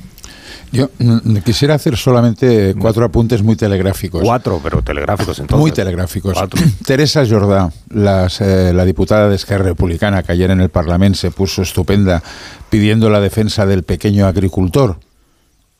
Yo 0.72 0.90
quisiera 1.44 1.74
hacer 1.74 1.96
solamente 1.96 2.74
cuatro 2.78 3.04
apuntes 3.04 3.42
muy 3.42 3.56
telegráficos. 3.56 4.22
Cuatro, 4.22 4.60
pero 4.62 4.82
telegráficos 4.82 5.38
entonces. 5.38 5.60
Muy 5.60 5.70
telegráficos. 5.72 6.34
Cuatro. 6.34 6.60
Teresa 6.84 7.24
Jordá, 7.26 7.70
las, 7.90 8.40
eh, 8.40 8.72
la 8.74 8.84
diputada 8.84 9.28
de 9.28 9.36
Esquerra 9.36 9.64
Republicana, 9.64 10.22
que 10.22 10.32
ayer 10.32 10.50
en 10.50 10.60
el 10.60 10.68
Parlamento 10.68 11.18
se 11.18 11.30
puso 11.30 11.62
estupenda 11.62 12.22
pidiendo 12.68 13.08
la 13.10 13.20
defensa 13.20 13.64
del 13.66 13.84
pequeño 13.84 14.26
agricultor. 14.26 14.98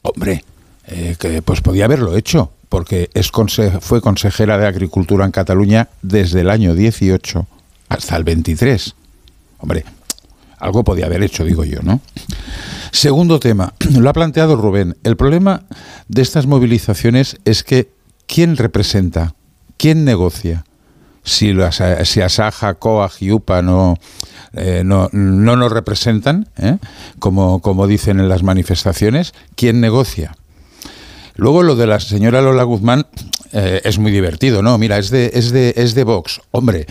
Hombre, 0.03 0.45
eh, 0.87 1.17
que 1.19 1.43
pues 1.43 1.61
podía 1.61 1.87
haberlo 1.87 2.17
hecho, 2.17 2.53
porque 2.69 3.11
es 3.13 3.33
conse- 3.33 3.81
fue 3.81 4.01
consejera 4.01 4.57
de 4.57 4.67
Agricultura 4.67 5.25
en 5.25 5.33
Cataluña 5.33 5.89
desde 6.03 6.41
el 6.43 6.51
año 6.51 6.75
18 6.75 7.47
hasta 7.89 8.17
el 8.17 8.25
23. 8.25 8.95
Hombre, 9.59 9.85
algo 10.59 10.85
podía 10.85 11.07
haber 11.07 11.23
hecho, 11.23 11.45
digo 11.45 11.65
yo, 11.65 11.81
¿no? 11.83 12.01
Segundo 12.97 13.39
tema, 13.41 13.75
lo 13.99 14.09
ha 14.09 14.15
planteado 14.15 14.57
Rubén. 14.57 14.97
El 15.05 15.19
problema 15.19 15.65
de 16.09 16.23
estas 16.23 16.47
movilizaciones 16.47 17.37
es 17.45 17.63
que 17.63 17.91
¿quién 18.27 18.57
representa? 18.57 19.35
¿Quién 19.77 20.07
negocia? 20.07 20.65
Si, 21.23 21.53
las, 21.53 21.83
eh, 21.83 22.07
si 22.07 22.23
Asaja, 22.23 22.73
COAG 22.73 23.13
y 23.21 23.33
UPA 23.33 23.61
no, 23.61 23.99
eh, 24.55 24.81
no, 24.83 25.11
no 25.13 25.57
nos 25.57 25.73
representan, 25.73 26.49
¿eh? 26.57 26.79
como, 27.19 27.61
como 27.61 27.87
dicen 27.87 28.19
en 28.19 28.31
las 28.31 28.43
manifestaciones, 28.43 29.35
¿quién 29.57 29.83
negocia? 29.83 30.35
Luego 31.35 31.63
lo 31.65 31.77
de 31.77 31.87
la 31.87 32.01
señora 32.01 32.41
Lola 32.41 32.63
Guzmán 32.63 33.09
es 33.53 33.99
muy 33.99 34.11
divertido, 34.11 34.63
¿no? 34.63 34.79
Mira, 34.79 34.97
es 34.97 35.11
de, 35.11 35.33
es 35.35 35.53
de, 35.53 35.75
es 35.77 35.95
de 35.95 36.05
Vox. 36.05 36.41
Hombre, 36.51 36.87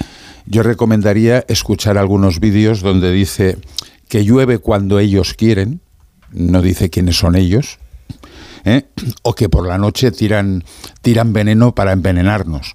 yo 0.45 0.61
recomendaría 0.61 1.43
escuchar 1.47 1.97
algunos 1.97 2.39
vídeos 2.39 2.81
donde 2.81 3.11
dice 3.11 3.57
que 4.07 4.23
llueve 4.23 4.59
cuando 4.59 4.99
ellos 4.99 5.33
quieren, 5.33 5.81
no 6.31 6.61
dice 6.61 6.89
quiénes 6.89 7.17
son 7.17 7.35
ellos, 7.35 7.77
¿eh? 8.65 8.83
o 9.23 9.33
que 9.33 9.49
por 9.49 9.67
la 9.67 9.77
noche 9.77 10.11
tiran, 10.11 10.63
tiran 11.01 11.33
veneno 11.33 11.73
para 11.75 11.91
envenenarnos. 11.93 12.73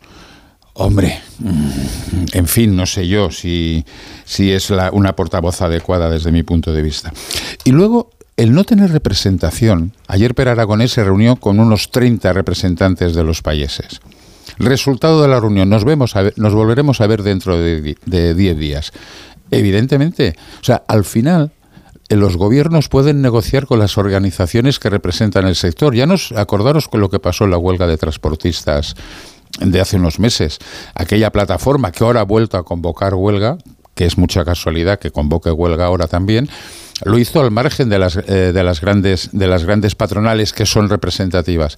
Hombre, 0.75 1.21
mm, 1.41 2.25
en 2.33 2.47
fin, 2.47 2.75
no 2.77 2.87
sé 2.87 3.07
yo 3.09 3.31
si, 3.31 3.85
si 4.25 4.53
es 4.53 4.71
la- 4.71 4.91
una 4.93 5.15
portavoz 5.17 5.61
adecuada 5.63 6.09
desde 6.09 6.33
mi 6.33 6.43
punto 6.43 6.73
de 6.73 6.81
vista. 6.83 7.13
Y 7.65 7.73
luego, 7.73 8.11
el 8.37 8.53
no 8.55 8.65
tener 8.65 8.91
representación. 8.91 9.93
Ayer 10.07 10.35
Per 10.35 10.49
Aragonés 10.49 10.93
se 10.93 11.05
reunió 11.05 11.37
con 11.37 11.61
unos 11.61 11.91
30 11.91 12.33
representantes 12.33 13.15
de 13.15 13.25
los 13.25 13.43
países. 13.43 14.01
Resultado 14.59 15.21
de 15.21 15.29
la 15.29 15.41
reunión, 15.41 15.69
nos, 15.69 15.85
vemos 15.85 16.17
a 16.17 16.31
nos 16.37 16.55
volveremos 16.55 17.01
a 17.03 17.07
ver 17.07 17.23
dentro 17.23 17.59
de 17.59 17.81
di- 17.83 17.97
de 18.07 18.35
10 18.35 18.57
días. 18.57 18.93
Evidentemente, 19.51 20.37
o 20.61 20.65
sea, 20.65 20.83
al 20.87 21.05
final 21.05 21.53
los 22.17 22.37
gobiernos 22.37 22.89
pueden 22.89 23.23
negociar 23.23 23.67
con 23.67 23.79
las 23.79 23.97
organizaciones 23.97 24.79
que 24.79 24.91
representan 24.91 25.47
el 25.47 25.55
sector. 25.55 25.95
Ya 25.95 26.07
nos 26.07 26.33
acordaros 26.33 26.89
con 26.89 27.01
lo 27.01 27.09
que 27.09 27.21
pasó 27.21 27.45
en 27.45 27.51
la 27.51 27.59
huelga 27.59 27.87
de 27.87 27.97
transportistas 27.97 28.97
de 29.61 29.81
hace 29.81 29.97
unos 29.97 30.19
meses. 30.19 30.59
Aquella 30.95 31.31
plataforma 31.31 31.93
que 31.93 32.05
ahora 32.05 32.21
ha 32.21 32.25
vuelto 32.25 32.57
a 32.57 32.65
convocar 32.65 33.15
huelga, 33.15 33.59
que 33.95 34.07
es 34.07 34.19
mucha 34.19 34.45
casualidad 34.45 34.99
que 34.99 35.11
convoque 35.11 35.51
huelga 35.51 35.87
ahora 35.87 36.07
también, 36.07 36.49
lo 37.05 37.19
hizo 37.19 37.41
al 37.41 37.51
margen 37.51 37.89
de 37.89 37.99
las, 37.99 38.17
eh, 38.17 38.53
de 38.53 38.63
las, 38.63 38.81
grandes, 38.81 39.31
de 39.33 39.47
las 39.47 39.65
grandes 39.65 39.95
patronales 39.95 40.53
que 40.53 40.67
son 40.67 40.89
representativas. 40.89 41.77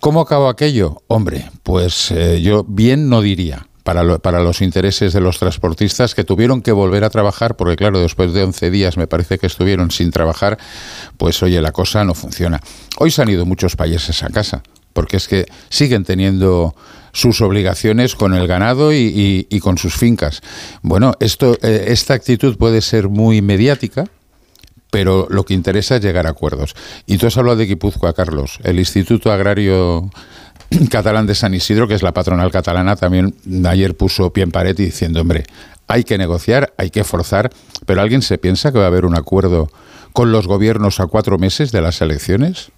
¿Cómo 0.00 0.20
acabó 0.20 0.48
aquello? 0.48 1.02
Hombre, 1.06 1.50
pues 1.62 2.10
eh, 2.10 2.40
yo 2.40 2.64
bien 2.66 3.08
no 3.08 3.20
diría. 3.20 3.66
Para, 3.84 4.18
para, 4.18 4.42
los 4.42 4.62
intereses 4.62 5.12
de 5.12 5.20
los 5.20 5.38
transportistas 5.38 6.14
que 6.14 6.24
tuvieron 6.24 6.62
que 6.62 6.72
volver 6.72 7.04
a 7.04 7.10
trabajar, 7.10 7.54
porque 7.54 7.76
claro, 7.76 8.00
después 8.00 8.32
de 8.32 8.42
11 8.42 8.70
días 8.70 8.96
me 8.96 9.06
parece 9.06 9.38
que 9.38 9.46
estuvieron 9.46 9.90
sin 9.90 10.10
trabajar, 10.10 10.58
pues 11.18 11.42
oye, 11.42 11.60
la 11.60 11.70
cosa 11.70 12.02
no 12.02 12.14
funciona. 12.14 12.60
Hoy 12.98 13.10
se 13.10 13.20
han 13.20 13.28
ido 13.28 13.44
muchos 13.44 13.76
países 13.76 14.22
a 14.22 14.30
casa, 14.30 14.62
porque 14.94 15.18
es 15.18 15.28
que 15.28 15.44
siguen 15.68 16.04
teniendo 16.04 16.74
sus 17.14 17.40
obligaciones 17.40 18.16
con 18.16 18.34
el 18.34 18.46
ganado 18.46 18.92
y, 18.92 19.46
con 19.62 19.78
sus 19.78 19.94
fincas. 19.94 20.42
Bueno, 20.82 21.14
esto, 21.20 21.56
eh, 21.62 21.86
esta 21.88 22.12
actitud 22.12 22.58
puede 22.58 22.82
ser 22.82 23.08
muy 23.08 23.40
mediática, 23.40 24.04
pero 24.90 25.26
lo 25.30 25.44
que 25.44 25.54
interesa 25.54 25.96
es 25.96 26.02
llegar 26.02 26.26
a 26.26 26.30
acuerdos. 26.30 26.74
Y 27.06 27.16
tú 27.18 27.26
has 27.26 27.36
hablado 27.38 27.56
de 27.56 27.66
Guipúzcoa, 27.66 28.12
Carlos. 28.12 28.58
El 28.64 28.78
Instituto 28.78 29.32
Agrario 29.32 30.10
Catalán 30.90 31.26
de 31.26 31.34
San 31.34 31.54
Isidro, 31.54 31.86
que 31.88 31.94
es 31.94 32.02
la 32.02 32.12
patronal 32.12 32.50
catalana, 32.50 32.96
también 32.96 33.34
ayer 33.66 33.96
puso 33.96 34.32
pie 34.32 34.44
en 34.44 34.50
pared 34.50 34.76
diciendo, 34.76 35.20
hombre, 35.20 35.44
hay 35.86 36.04
que 36.04 36.18
negociar, 36.18 36.72
hay 36.78 36.90
que 36.90 37.04
forzar, 37.04 37.50
pero 37.86 38.00
¿alguien 38.00 38.22
se 38.22 38.38
piensa 38.38 38.72
que 38.72 38.78
va 38.78 38.84
a 38.84 38.88
haber 38.88 39.04
un 39.04 39.16
acuerdo 39.16 39.68
con 40.12 40.32
los 40.32 40.46
gobiernos 40.46 41.00
a 41.00 41.06
cuatro 41.06 41.38
meses 41.38 41.72
de 41.72 41.82
las 41.82 42.00
elecciones? 42.00 42.70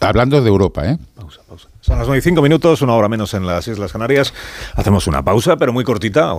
hablando 0.00 0.42
de 0.42 0.48
Europa, 0.48 0.86
¿eh? 0.86 0.98
Pausa, 1.14 1.40
pausa. 1.48 1.69
Son 1.82 1.96
las 1.98 2.06
9 2.06 2.18
y 2.18 2.22
5 2.22 2.42
minutos, 2.42 2.82
una 2.82 2.92
hora 2.92 3.08
menos 3.08 3.32
en 3.32 3.46
las 3.46 3.66
Islas 3.66 3.90
Canarias. 3.90 4.34
Hacemos 4.74 5.06
una 5.06 5.22
pausa, 5.22 5.56
pero 5.56 5.72
muy 5.72 5.82
cortita, 5.82 6.34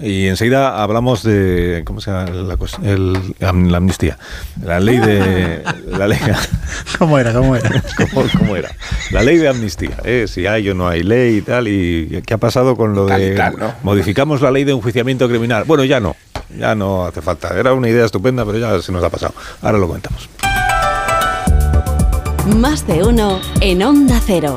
y 0.00 0.28
enseguida 0.28 0.80
hablamos 0.80 1.24
de. 1.24 1.82
¿Cómo 1.84 2.00
se 2.00 2.12
llama? 2.12 2.30
La, 2.30 3.52
la 3.52 3.76
amnistía. 3.76 4.18
La 4.62 4.78
ley 4.78 4.98
de. 4.98 5.64
La 5.88 6.06
ley, 6.06 6.18
¿Cómo 6.98 7.18
era? 7.18 7.32
¿Cómo 7.32 7.56
era? 7.56 7.70
¿Cómo, 8.38 8.54
era? 8.54 8.70
La 9.10 9.22
ley 9.22 9.36
de 9.36 9.48
amnistía. 9.48 9.96
¿eh? 10.04 10.26
Si 10.28 10.46
hay 10.46 10.68
o 10.68 10.74
no 10.74 10.86
hay 10.86 11.02
ley 11.02 11.38
y 11.38 11.42
tal. 11.42 11.66
¿Y 11.66 12.22
qué 12.24 12.34
ha 12.34 12.38
pasado 12.38 12.76
con 12.76 12.94
lo 12.94 13.06
de. 13.06 13.52
Modificamos 13.82 14.42
la 14.42 14.52
ley 14.52 14.62
de 14.62 14.72
enjuiciamiento 14.72 15.28
criminal. 15.28 15.64
Bueno, 15.64 15.82
ya 15.82 15.98
no. 15.98 16.14
Ya 16.56 16.76
no 16.76 17.04
hace 17.04 17.20
falta. 17.20 17.58
Era 17.58 17.72
una 17.72 17.88
idea 17.88 18.04
estupenda, 18.04 18.44
pero 18.44 18.58
ya 18.58 18.80
se 18.80 18.92
nos 18.92 19.02
ha 19.02 19.10
pasado. 19.10 19.34
Ahora 19.60 19.78
lo 19.78 19.88
comentamos. 19.88 20.28
Más 22.56 22.86
de 22.86 23.02
uno 23.02 23.40
en 23.60 23.82
Onda 23.82 24.20
Cero. 24.24 24.56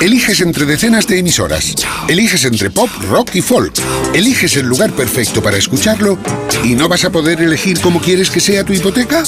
Eliges 0.00 0.40
entre 0.40 0.64
decenas 0.64 1.06
de 1.06 1.18
emisoras. 1.18 1.74
Eliges 2.08 2.46
entre 2.46 2.70
pop, 2.70 2.88
rock 3.10 3.34
y 3.34 3.42
folk. 3.42 3.74
Eliges 4.14 4.56
el 4.56 4.66
lugar 4.66 4.90
perfecto 4.92 5.42
para 5.42 5.58
escucharlo 5.58 6.16
y 6.64 6.74
no 6.74 6.88
vas 6.88 7.04
a 7.04 7.10
poder 7.10 7.42
elegir 7.42 7.80
cómo 7.82 8.00
quieres 8.00 8.30
que 8.30 8.40
sea 8.40 8.64
tu 8.64 8.72
hipoteca. 8.72 9.24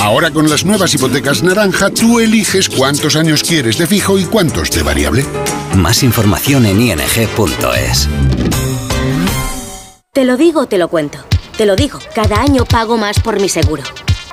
Ahora 0.00 0.30
con 0.30 0.48
las 0.48 0.64
nuevas 0.64 0.94
hipotecas 0.94 1.42
naranja, 1.42 1.90
tú 1.90 2.20
eliges 2.20 2.70
cuántos 2.70 3.16
años 3.16 3.42
quieres 3.42 3.76
de 3.76 3.86
fijo 3.86 4.18
y 4.18 4.24
cuántos 4.24 4.70
de 4.70 4.82
variable. 4.82 5.26
Más 5.76 6.02
información 6.02 6.64
en 6.64 6.80
ing.es. 6.80 8.08
Te 10.14 10.24
lo 10.24 10.38
digo, 10.38 10.66
te 10.66 10.78
lo 10.78 10.88
cuento. 10.88 11.18
Te 11.58 11.66
lo 11.66 11.76
digo, 11.76 11.98
cada 12.14 12.40
año 12.40 12.64
pago 12.64 12.96
más 12.96 13.20
por 13.20 13.38
mi 13.40 13.50
seguro. 13.50 13.82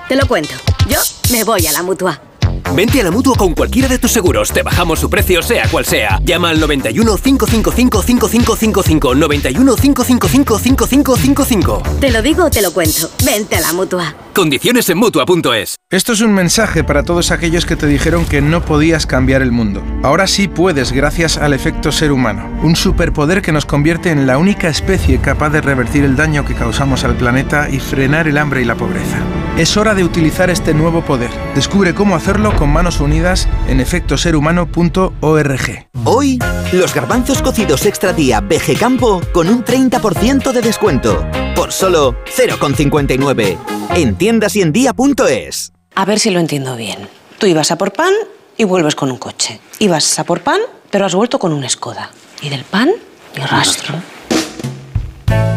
Te 0.08 0.16
lo 0.16 0.26
cuento. 0.26 0.54
Yo 0.88 1.00
me 1.32 1.44
voy 1.44 1.68
a 1.68 1.74
la 1.74 1.84
mutua. 1.84 2.31
Vente 2.76 3.02
a 3.02 3.04
la 3.04 3.12
mutua 3.12 3.36
con 3.36 3.54
cualquiera 3.54 3.88
de 3.88 4.00
tus 4.00 4.12
seguros. 4.12 4.52
Te 4.52 4.64
bajamos 4.64 5.00
su 5.00 5.10
precio, 5.10 5.42
sea 5.42 5.68
cual 5.70 5.86
sea. 5.86 6.20
Llama 6.24 6.50
al 6.50 6.60
91 6.60 7.18
555 7.18 8.02
5555. 8.02 9.16
91 9.16 9.76
555 9.76 10.60
5555. 10.60 11.84
Te 12.00 12.12
lo 12.12 12.22
digo 12.22 12.46
o 12.46 12.50
te 12.50 12.62
lo 12.62 12.72
cuento. 12.72 13.10
Vente 13.26 13.58
a 13.58 13.62
la 13.62 13.74
mutua. 13.74 14.16
Condiciones 14.34 14.90
en 14.90 14.98
mutua.es. 14.98 15.76
Esto 15.90 16.14
es 16.14 16.22
un 16.22 16.34
mensaje 16.34 16.86
para 16.86 17.04
todos 17.04 17.32
aquellos 17.32 17.66
que 17.66 17.76
te 17.76 17.86
dijeron 17.86 18.26
que 18.26 18.42
no 18.42 18.64
podías 18.64 19.06
cambiar 19.06 19.42
el 19.42 19.52
mundo. 19.52 19.84
Ahora 20.04 20.26
sí 20.26 20.48
puedes, 20.48 20.94
gracias 20.94 21.38
al 21.38 21.54
efecto 21.54 21.92
ser 21.92 22.14
humano. 22.14 22.50
Un 22.64 22.78
superpoder 22.78 23.42
que 23.42 23.52
nos 23.52 23.66
convierte 23.66 24.10
en 24.10 24.26
la 24.26 24.38
única 24.38 24.70
especie 24.70 25.20
capaz 25.20 25.50
de 25.50 25.60
revertir 25.60 26.06
el 26.06 26.16
daño 26.16 26.46
que 26.46 26.56
causamos 26.56 27.04
al 27.04 27.18
planeta 27.18 27.70
y 27.70 27.80
frenar 27.80 28.30
el 28.30 28.38
hambre 28.38 28.62
y 28.62 28.66
la 28.66 28.76
pobreza. 28.76 29.18
Es 29.58 29.76
hora 29.76 29.94
de 29.94 30.06
utilizar 30.06 30.50
este 30.50 30.74
nuevo 30.74 31.02
poder. 31.02 31.30
Descubre 31.54 31.94
cómo 31.94 32.16
hacerlo 32.16 32.56
con 32.62 32.72
manos 32.72 33.00
unidas 33.00 33.48
en 33.68 33.80
efectoserhumano.org. 33.80 35.88
Hoy, 36.06 36.38
los 36.72 36.94
garbanzos 36.94 37.42
cocidos 37.42 37.88
extra 37.88 38.14
día 38.14 38.40
BG 38.40 38.78
Campo 38.78 39.20
con 39.34 39.50
un 39.50 39.66
30% 39.66 40.52
de 40.52 40.62
descuento. 40.62 41.26
Por 41.56 41.72
solo 41.72 42.14
0,59. 42.38 43.58
En 43.96 44.16
tiendas 44.16 44.56
y 44.56 44.62
en 44.62 44.72
día.es. 44.72 45.74
A 45.96 46.06
ver 46.06 46.20
si 46.20 46.30
lo 46.30 46.40
entiendo 46.40 46.76
bien. 46.76 47.10
Tú 47.40 47.48
ibas 47.48 47.72
a 47.72 47.80
por 47.80 47.94
pan 47.94 48.14
y 48.56 48.64
vuelves 48.64 48.94
con 48.94 49.10
un 49.10 49.18
coche. 49.18 49.60
Ibas 49.80 50.20
a 50.20 50.24
por 50.24 50.42
pan, 50.42 50.60
pero 50.92 51.08
has 51.08 51.16
vuelto 51.16 51.40
con 51.40 51.54
un 51.54 51.68
Skoda. 51.68 52.12
Y 52.44 52.50
del 52.50 52.64
pan, 52.64 52.92
ni 53.36 53.44
rastro. 53.44 53.96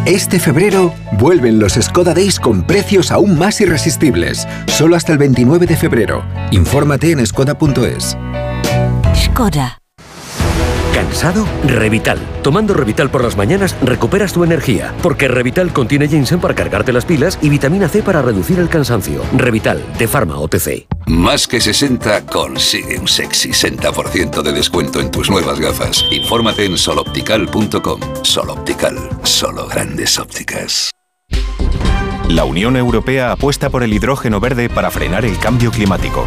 Este 0.06 0.38
febrero 0.38 0.92
vuelven 1.18 1.58
los 1.58 1.74
Skoda 1.74 2.12
Days 2.12 2.38
con 2.38 2.66
precios 2.66 3.10
aún 3.10 3.38
más 3.38 3.58
irresistibles. 3.62 4.46
Solo 4.66 4.96
hasta 4.96 5.12
el 5.12 5.18
29 5.18 5.66
de 5.66 5.76
febrero. 5.76 6.22
Infórmate 6.50 7.12
en 7.12 7.26
skoda.es. 7.26 8.14
Skoda. 9.14 9.83
¿Cansado? 11.14 11.46
Revital. 11.64 12.18
Tomando 12.42 12.74
Revital 12.74 13.08
por 13.08 13.22
las 13.22 13.36
mañanas 13.36 13.76
recuperas 13.80 14.32
tu 14.32 14.42
energía, 14.42 14.92
porque 15.00 15.28
Revital 15.28 15.72
contiene 15.72 16.08
ginseng 16.08 16.40
para 16.40 16.56
cargarte 16.56 16.92
las 16.92 17.04
pilas 17.04 17.38
y 17.40 17.50
vitamina 17.50 17.88
C 17.88 18.02
para 18.02 18.20
reducir 18.20 18.58
el 18.58 18.68
cansancio. 18.68 19.22
Revital, 19.32 19.80
de 19.96 20.08
Pharma 20.08 20.40
OTC. 20.40 20.88
Más 21.06 21.46
que 21.46 21.60
60 21.60 22.26
consigue 22.26 22.98
un 22.98 23.06
sexy 23.06 23.50
60% 23.50 24.42
de 24.42 24.52
descuento 24.52 24.98
en 24.98 25.12
tus 25.12 25.30
nuevas 25.30 25.60
gafas. 25.60 26.04
Infórmate 26.10 26.64
en 26.64 26.76
soloptical.com. 26.76 28.00
Soloptical, 28.22 28.98
solo 29.22 29.68
grandes 29.68 30.18
ópticas. 30.18 30.90
La 32.28 32.44
Unión 32.44 32.76
Europea 32.76 33.30
apuesta 33.30 33.70
por 33.70 33.84
el 33.84 33.92
hidrógeno 33.92 34.40
verde 34.40 34.68
para 34.68 34.90
frenar 34.90 35.24
el 35.24 35.38
cambio 35.38 35.70
climático. 35.70 36.26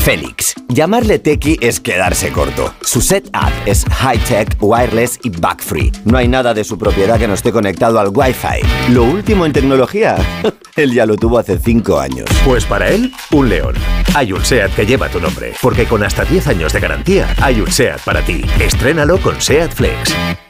Félix. 0.00 0.54
Llamarle 0.68 1.18
Tequi 1.18 1.58
es 1.60 1.78
quedarse 1.78 2.32
corto. 2.32 2.72
Su 2.80 3.00
setup 3.00 3.52
es 3.66 3.84
high-tech, 3.84 4.56
wireless 4.60 5.18
y 5.22 5.30
bug-free. 5.30 5.92
No 6.04 6.16
hay 6.16 6.26
nada 6.26 6.54
de 6.54 6.64
su 6.64 6.78
propiedad 6.78 7.18
que 7.18 7.28
no 7.28 7.34
esté 7.34 7.52
conectado 7.52 8.00
al 8.00 8.08
Wi-Fi. 8.08 8.92
Lo 8.92 9.04
último 9.04 9.44
en 9.44 9.52
tecnología, 9.52 10.16
él 10.76 10.94
ya 10.94 11.06
lo 11.06 11.16
tuvo 11.16 11.38
hace 11.38 11.58
5 11.58 12.00
años. 12.00 12.26
Pues 12.44 12.64
para 12.64 12.88
él, 12.88 13.12
un 13.32 13.48
león. 13.48 13.74
Hay 14.14 14.32
un 14.32 14.44
SEAT 14.44 14.74
que 14.74 14.86
lleva 14.86 15.08
tu 15.08 15.20
nombre, 15.20 15.52
porque 15.60 15.84
con 15.84 16.02
hasta 16.02 16.24
10 16.24 16.46
años 16.48 16.72
de 16.72 16.80
garantía, 16.80 17.34
hay 17.40 17.60
un 17.60 17.70
SEAT 17.70 18.00
para 18.00 18.24
ti. 18.24 18.42
Estrénalo 18.58 19.18
con 19.18 19.40
SEAT 19.40 19.72
Flex. 19.72 20.49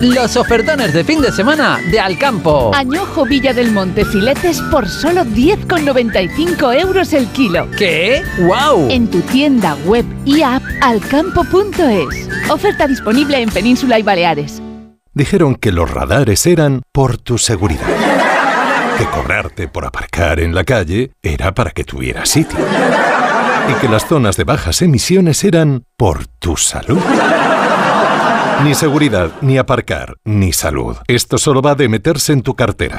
Los 0.00 0.38
ofertones 0.38 0.94
de 0.94 1.04
fin 1.04 1.20
de 1.20 1.30
semana 1.30 1.78
de 1.90 2.00
Alcampo. 2.00 2.70
Añojo 2.74 3.26
Villa 3.26 3.52
del 3.52 3.70
Monte 3.70 4.06
filetes 4.06 4.58
por 4.70 4.88
solo 4.88 5.26
10,95 5.26 6.80
euros 6.80 7.12
el 7.12 7.26
kilo. 7.26 7.68
¿Qué? 7.76 8.22
¡Wow! 8.38 8.88
En 8.88 9.10
tu 9.10 9.20
tienda 9.20 9.74
web 9.84 10.06
y 10.24 10.40
app 10.40 10.62
alcampo.es. 10.80 12.30
Oferta 12.48 12.86
disponible 12.86 13.42
en 13.42 13.50
Península 13.50 13.98
y 13.98 14.02
Baleares. 14.02 14.62
Dijeron 15.12 15.54
que 15.54 15.70
los 15.70 15.90
radares 15.90 16.46
eran 16.46 16.80
por 16.92 17.18
tu 17.18 17.36
seguridad. 17.36 17.86
Que 18.96 19.04
cobrarte 19.04 19.68
por 19.68 19.84
aparcar 19.84 20.40
en 20.40 20.54
la 20.54 20.64
calle 20.64 21.12
era 21.22 21.52
para 21.52 21.72
que 21.72 21.84
tuvieras 21.84 22.30
sitio. 22.30 22.58
Y 23.68 23.74
que 23.74 23.88
las 23.90 24.06
zonas 24.08 24.38
de 24.38 24.44
bajas 24.44 24.80
emisiones 24.80 25.44
eran 25.44 25.84
por 25.98 26.26
tu 26.26 26.56
salud. 26.56 27.02
Ni 28.64 28.74
seguridad, 28.74 29.30
ni 29.40 29.56
aparcar, 29.56 30.16
ni 30.24 30.52
salud. 30.52 30.96
Esto 31.08 31.38
solo 31.38 31.62
va 31.62 31.74
de 31.74 31.88
meterse 31.88 32.34
en 32.34 32.42
tu 32.42 32.54
cartera. 32.54 32.98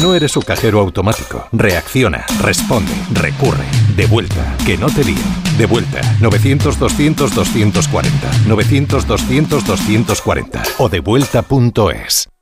No 0.00 0.14
eres 0.14 0.30
su 0.32 0.42
cajero 0.42 0.80
automático. 0.80 1.48
Reacciona, 1.52 2.24
responde, 2.40 2.92
recurre. 3.12 3.64
De 3.96 4.06
vuelta, 4.06 4.56
que 4.64 4.76
no 4.76 4.86
te 4.86 5.04
lío. 5.04 5.16
De 5.58 5.66
vuelta, 5.66 6.00
900-200-240. 6.20 8.06
900-200-240. 8.46 10.62
O 10.78 10.88
devuelta.es. 10.88 12.28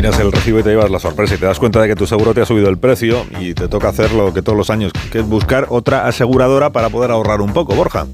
Miras 0.00 0.18
el 0.18 0.32
recibo 0.32 0.58
y 0.60 0.62
te 0.62 0.70
llevas 0.70 0.90
la 0.90 0.98
sorpresa 0.98 1.34
y 1.34 1.36
te 1.36 1.44
das 1.44 1.58
cuenta 1.58 1.78
de 1.78 1.86
que 1.86 1.94
tu 1.94 2.06
seguro 2.06 2.32
te 2.32 2.40
ha 2.40 2.46
subido 2.46 2.70
el 2.70 2.78
precio 2.78 3.26
y 3.38 3.52
te 3.52 3.68
toca 3.68 3.90
hacer 3.90 4.12
lo 4.12 4.32
que 4.32 4.40
todos 4.40 4.56
los 4.56 4.70
años, 4.70 4.92
que 5.12 5.18
es 5.18 5.28
buscar 5.28 5.66
otra 5.68 6.06
aseguradora 6.06 6.70
para 6.70 6.88
poder 6.88 7.10
ahorrar 7.10 7.42
un 7.42 7.52
poco, 7.52 7.74
Borja. 7.74 8.06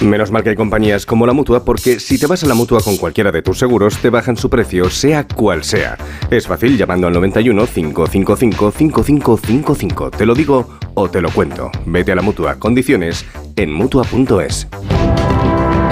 Menos 0.00 0.32
mal 0.32 0.42
que 0.42 0.50
hay 0.50 0.56
compañías 0.56 1.06
como 1.06 1.28
la 1.28 1.32
Mutua, 1.32 1.64
porque 1.64 2.00
si 2.00 2.18
te 2.18 2.26
vas 2.26 2.42
a 2.42 2.48
la 2.48 2.54
Mutua 2.54 2.80
con 2.80 2.96
cualquiera 2.96 3.30
de 3.30 3.42
tus 3.42 3.60
seguros, 3.60 3.98
te 3.98 4.10
bajan 4.10 4.36
su 4.36 4.50
precio, 4.50 4.90
sea 4.90 5.24
cual 5.24 5.62
sea. 5.62 5.96
Es 6.32 6.48
fácil 6.48 6.76
llamando 6.76 7.06
al 7.06 7.12
91 7.12 7.64
555 7.64 8.72
5555. 8.72 10.10
Te 10.10 10.26
lo 10.26 10.34
digo 10.34 10.68
o 10.94 11.08
te 11.08 11.20
lo 11.20 11.30
cuento. 11.30 11.70
Vete 11.86 12.10
a 12.10 12.16
la 12.16 12.22
Mutua. 12.22 12.56
Condiciones 12.56 13.24
en 13.54 13.72
Mutua.es. 13.72 14.66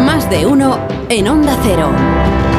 Más 0.05 0.29
de 0.31 0.47
uno 0.47 0.81
en 1.09 1.29
Onda 1.29 1.57
Cero. 1.63 2.58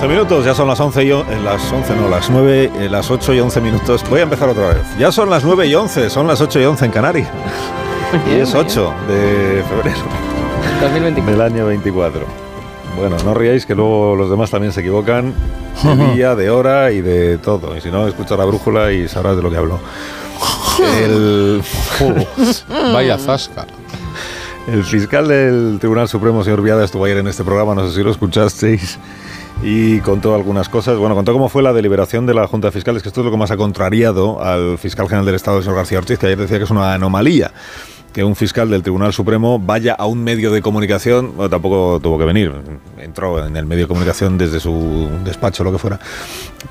11 0.00 0.08
minutos, 0.08 0.44
ya 0.44 0.54
son 0.54 0.68
las 0.68 0.78
11 0.78 1.04
y 1.04 1.10
o- 1.12 1.22
eh, 1.22 1.40
las 1.42 1.72
11 1.72 1.94
no, 1.96 2.08
las 2.08 2.30
9, 2.30 2.70
eh, 2.78 2.88
las 2.88 3.10
8 3.10 3.34
y 3.34 3.40
11 3.40 3.60
minutos. 3.60 4.04
Voy 4.08 4.20
a 4.20 4.22
empezar 4.22 4.48
otra 4.48 4.68
vez. 4.68 4.82
Ya 4.98 5.10
son 5.10 5.28
las 5.28 5.42
9 5.44 5.66
y 5.66 5.74
11, 5.74 6.08
son 6.08 6.26
las 6.28 6.40
8 6.40 6.60
y 6.60 6.64
11 6.64 6.84
en 6.84 6.90
Canarias. 6.92 7.28
Y 8.30 8.34
es 8.40 8.54
8 8.54 8.92
de 9.08 9.64
febrero 9.68 9.98
del 11.26 11.40
año 11.40 11.66
24. 11.66 12.20
Bueno, 12.96 13.16
no 13.24 13.34
ríais 13.34 13.66
que 13.66 13.74
luego 13.74 14.14
los 14.16 14.30
demás 14.30 14.50
también 14.50 14.72
se 14.72 14.80
equivocan 14.80 15.34
de 15.82 16.14
día, 16.14 16.34
de 16.36 16.48
hora 16.50 16.92
y 16.92 17.00
de 17.00 17.38
todo. 17.38 17.76
Y 17.76 17.80
si 17.80 17.90
no, 17.90 18.06
escucha 18.06 18.36
la 18.36 18.44
brújula 18.44 18.92
y 18.92 19.08
sabrás 19.08 19.36
de 19.36 19.42
lo 19.42 19.50
que 19.50 19.56
hablo. 19.56 19.78
El... 21.02 21.60
Vaya 22.92 23.18
zasca. 23.18 23.66
El 24.68 24.84
fiscal 24.84 25.26
del 25.26 25.78
Tribunal 25.80 26.08
Supremo, 26.08 26.44
señor 26.44 26.62
Viada, 26.62 26.84
estuvo 26.84 27.04
ayer 27.04 27.18
en 27.18 27.26
este 27.26 27.42
programa, 27.42 27.74
no 27.74 27.88
sé 27.88 27.94
si 27.96 28.02
lo 28.04 28.10
escuchasteis, 28.10 28.98
y 29.62 30.00
contó 30.00 30.34
algunas 30.34 30.68
cosas. 30.68 30.98
Bueno, 30.98 31.14
contó 31.14 31.32
cómo 31.32 31.48
fue 31.48 31.62
la 31.62 31.72
deliberación 31.72 32.26
de 32.26 32.34
la 32.34 32.46
Junta 32.46 32.68
de 32.68 32.72
Fiscales, 32.72 33.02
que 33.02 33.08
esto 33.08 33.20
es 33.20 33.24
lo 33.24 33.30
que 33.30 33.36
más 33.36 33.50
ha 33.50 33.56
contrariado 33.56 34.42
al 34.42 34.78
fiscal 34.78 35.06
general 35.06 35.26
del 35.26 35.34
Estado, 35.34 35.58
el 35.58 35.62
señor 35.62 35.76
García 35.76 35.98
Ortiz, 35.98 36.18
que 36.18 36.26
ayer 36.26 36.38
decía 36.38 36.58
que 36.58 36.64
es 36.64 36.70
una 36.70 36.94
anomalía 36.94 37.52
que 38.12 38.24
un 38.24 38.34
fiscal 38.34 38.70
del 38.70 38.82
Tribunal 38.82 39.12
Supremo 39.12 39.58
vaya 39.58 39.94
a 39.94 40.06
un 40.06 40.24
medio 40.24 40.50
de 40.50 40.62
comunicación, 40.62 41.36
bueno, 41.36 41.50
tampoco 41.50 42.00
tuvo 42.02 42.18
que 42.18 42.24
venir, 42.24 42.52
entró 42.98 43.46
en 43.46 43.56
el 43.56 43.66
medio 43.66 43.84
de 43.84 43.88
comunicación 43.88 44.38
desde 44.38 44.60
su 44.60 45.08
despacho, 45.24 45.62
lo 45.62 45.72
que 45.72 45.78
fuera, 45.78 46.00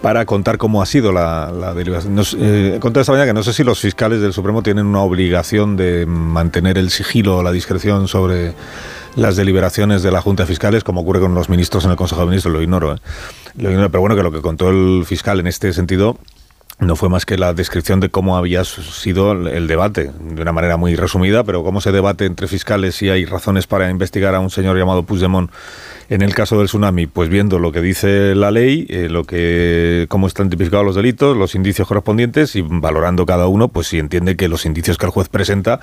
para 0.02 0.26
contar 0.26 0.58
cómo 0.58 0.82
ha 0.82 0.86
sido 0.86 1.12
la, 1.12 1.52
la 1.52 1.74
deliberación. 1.74 2.16
Nos, 2.16 2.36
eh, 2.40 2.80
conté 2.82 3.02
esta 3.02 3.12
mañana 3.12 3.28
que 3.28 3.34
no 3.34 3.44
sé 3.44 3.54
si 3.54 3.64
los 3.64 3.80
fiscales 3.80 4.20
del 4.20 4.34
Supremo 4.34 4.64
tienen 4.64 4.88
una 4.88 5.02
obligación 5.02 5.78
de 5.78 6.06
mantener 6.06 6.78
el 6.78 6.90
sigilo 6.90 7.38
o 7.38 7.44
la 7.44 7.52
discreción 7.52 8.08
sobre 8.08 8.54
las 9.18 9.36
deliberaciones 9.36 10.04
de 10.04 10.12
la 10.12 10.22
Junta 10.22 10.44
de 10.44 10.48
Fiscales, 10.48 10.84
como 10.84 11.02
ocurre 11.02 11.20
con 11.20 11.34
los 11.34 11.50
ministros 11.50 11.84
en 11.86 11.92
el 11.92 11.98
Consejo 11.98 12.22
de 12.22 12.28
Ministros, 12.28 12.54
lo 12.54 12.62
ignoro. 12.62 12.94
¿eh? 12.94 12.98
Lo 13.58 13.72
ignoro, 13.72 13.90
pero 13.90 14.02
bueno, 14.02 14.16
que 14.16 14.24
lo 14.24 14.32
que 14.32 14.42
contó 14.42 14.70
el 14.70 15.04
fiscal 15.06 15.40
en 15.40 15.48
este 15.48 15.74
sentido 15.74 16.18
no 16.80 16.96
fue 16.96 17.10
más 17.10 17.26
que 17.26 17.40
la 17.40 17.54
descripción 17.56 18.00
de 18.00 18.10
cómo 18.10 18.38
había 18.38 18.64
sido 18.64 19.32
el 19.32 19.66
debate, 19.66 20.12
de 20.20 20.42
una 20.44 20.52
manera 20.52 20.78
muy 20.78 20.96
resumida, 20.96 21.44
pero 21.44 21.64
cómo 21.64 21.82
se 21.82 21.92
debate 21.92 22.26
entre 22.26 22.48
fiscales 22.48 22.94
si 22.94 23.10
hay 23.10 23.26
razones 23.26 23.66
para 23.66 23.90
investigar 23.90 24.36
a 24.36 24.40
un 24.40 24.52
señor 24.52 24.78
llamado 24.78 25.02
Puigdemont 25.02 25.50
en 26.10 26.22
el 26.22 26.36
caso 26.36 26.60
del 26.60 26.68
tsunami, 26.68 27.08
pues 27.08 27.30
viendo 27.30 27.58
lo 27.58 27.72
que 27.72 27.82
dice 27.82 28.36
la 28.36 28.52
ley, 28.52 28.86
eh, 28.90 29.10
lo 29.10 29.24
que 29.24 30.06
cómo 30.08 30.28
están 30.28 30.52
tipificados 30.52 30.86
los 30.86 30.96
delitos, 30.96 31.36
los 31.36 31.56
indicios 31.56 31.88
correspondientes 31.88 32.56
y 32.56 32.62
valorando 32.62 33.26
cada 33.26 33.48
uno, 33.48 33.70
pues 33.70 33.88
si 33.88 33.98
entiende 33.98 34.36
que 34.36 34.48
los 34.48 34.68
indicios 34.68 35.00
que 35.00 35.08
el 35.08 35.12
juez 35.12 35.30
presenta 35.30 35.80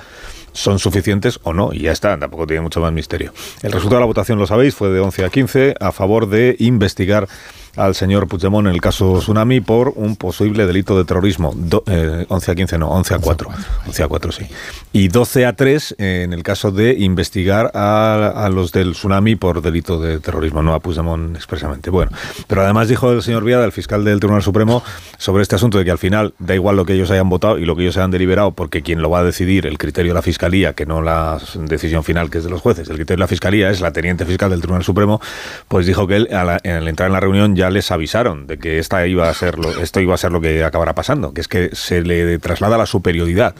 son 0.54 0.78
suficientes 0.78 1.38
o 1.42 1.52
no, 1.52 1.72
y 1.72 1.80
ya 1.80 1.92
está, 1.92 2.18
tampoco 2.18 2.46
tiene 2.46 2.62
mucho 2.62 2.80
más 2.80 2.92
misterio. 2.92 3.34
El 3.62 3.72
resultado 3.72 3.96
de 3.96 4.02
la 4.02 4.06
votación, 4.06 4.38
lo 4.38 4.46
sabéis, 4.46 4.74
fue 4.74 4.88
de 4.88 5.00
11 5.00 5.24
a 5.26 5.28
15 5.28 5.74
a 5.78 5.92
favor 5.92 6.28
de 6.28 6.56
investigar 6.58 7.28
al 7.76 7.94
señor 7.94 8.28
Puigdemont 8.28 8.66
en 8.66 8.74
el 8.74 8.80
caso 8.80 9.18
Tsunami 9.18 9.60
por 9.60 9.92
un 9.96 10.16
posible 10.16 10.66
delito 10.66 10.96
de 10.96 11.04
terrorismo. 11.04 11.52
Do, 11.56 11.82
eh, 11.86 12.26
11 12.28 12.50
a 12.50 12.54
15 12.54 12.78
no, 12.78 12.90
11 12.90 13.14
a 13.14 13.18
4. 13.18 13.48
11 13.86 14.02
a 14.02 14.08
4, 14.08 14.32
sí. 14.32 14.46
Y 14.92 15.08
12 15.08 15.46
a 15.46 15.54
3 15.54 15.96
eh, 15.98 16.22
en 16.24 16.32
el 16.32 16.42
caso 16.42 16.70
de 16.70 16.94
investigar 16.98 17.70
a, 17.74 18.32
a, 18.44 18.48
los 18.48 18.72
del 18.72 18.92
Tsunami 18.92 19.36
por 19.36 19.62
delito 19.62 20.00
de 20.00 20.20
terrorismo, 20.20 20.62
no 20.62 20.74
a 20.74 20.80
Puigdemont 20.80 21.36
expresamente. 21.36 21.90
Bueno, 21.90 22.12
pero 22.46 22.62
además 22.62 22.88
dijo 22.88 23.10
el 23.10 23.22
señor 23.22 23.44
Viada, 23.44 23.64
el 23.64 23.72
fiscal 23.72 24.04
del 24.04 24.20
Tribunal 24.20 24.42
Supremo, 24.42 24.82
sobre 25.18 25.42
este 25.42 25.56
asunto 25.56 25.78
de 25.78 25.84
que 25.84 25.90
al 25.90 25.98
final 25.98 26.34
da 26.38 26.54
igual 26.54 26.76
lo 26.76 26.84
que 26.84 26.94
ellos 26.94 27.10
hayan 27.10 27.28
votado 27.28 27.58
y 27.58 27.64
lo 27.64 27.76
que 27.76 27.82
ellos 27.82 27.96
hayan 27.96 28.10
deliberado, 28.10 28.52
porque 28.52 28.82
quien 28.82 29.02
lo 29.02 29.10
va 29.10 29.20
a 29.20 29.24
decidir, 29.24 29.66
el 29.66 29.78
criterio 29.78 30.12
de 30.12 30.14
la 30.14 30.22
Fiscalía, 30.22 30.74
que 30.74 30.86
no 30.86 31.02
la 31.02 31.38
decisión 31.54 32.04
final 32.04 32.30
que 32.30 32.38
es 32.38 32.44
de 32.44 32.50
los 32.50 32.60
jueces, 32.60 32.88
el 32.88 32.96
criterio 32.96 33.18
de 33.18 33.24
la 33.24 33.28
Fiscalía 33.28 33.70
es 33.70 33.80
la 33.80 33.92
teniente 33.92 34.24
fiscal 34.24 34.50
del 34.50 34.60
Tribunal 34.60 34.84
Supremo, 34.84 35.20
pues 35.68 35.86
dijo 35.86 36.06
que 36.06 36.16
él, 36.16 36.28
al, 36.32 36.50
al 36.50 36.88
entrar 36.88 37.08
en 37.08 37.12
la 37.12 37.20
reunión 37.20 37.56
ya 37.56 37.63
les 37.70 37.90
avisaron 37.90 38.46
de 38.46 38.58
que 38.58 38.78
esta 38.78 39.06
iba 39.06 39.28
a 39.28 39.34
ser 39.34 39.56
esto 39.80 40.00
iba 40.00 40.14
a 40.14 40.18
ser 40.18 40.32
lo 40.32 40.40
que 40.40 40.64
acabará 40.64 40.94
pasando, 40.94 41.32
que 41.32 41.40
es 41.40 41.48
que 41.48 41.70
se 41.72 42.02
le 42.02 42.38
traslada 42.38 42.78
la 42.78 42.86
superioridad 42.86 43.54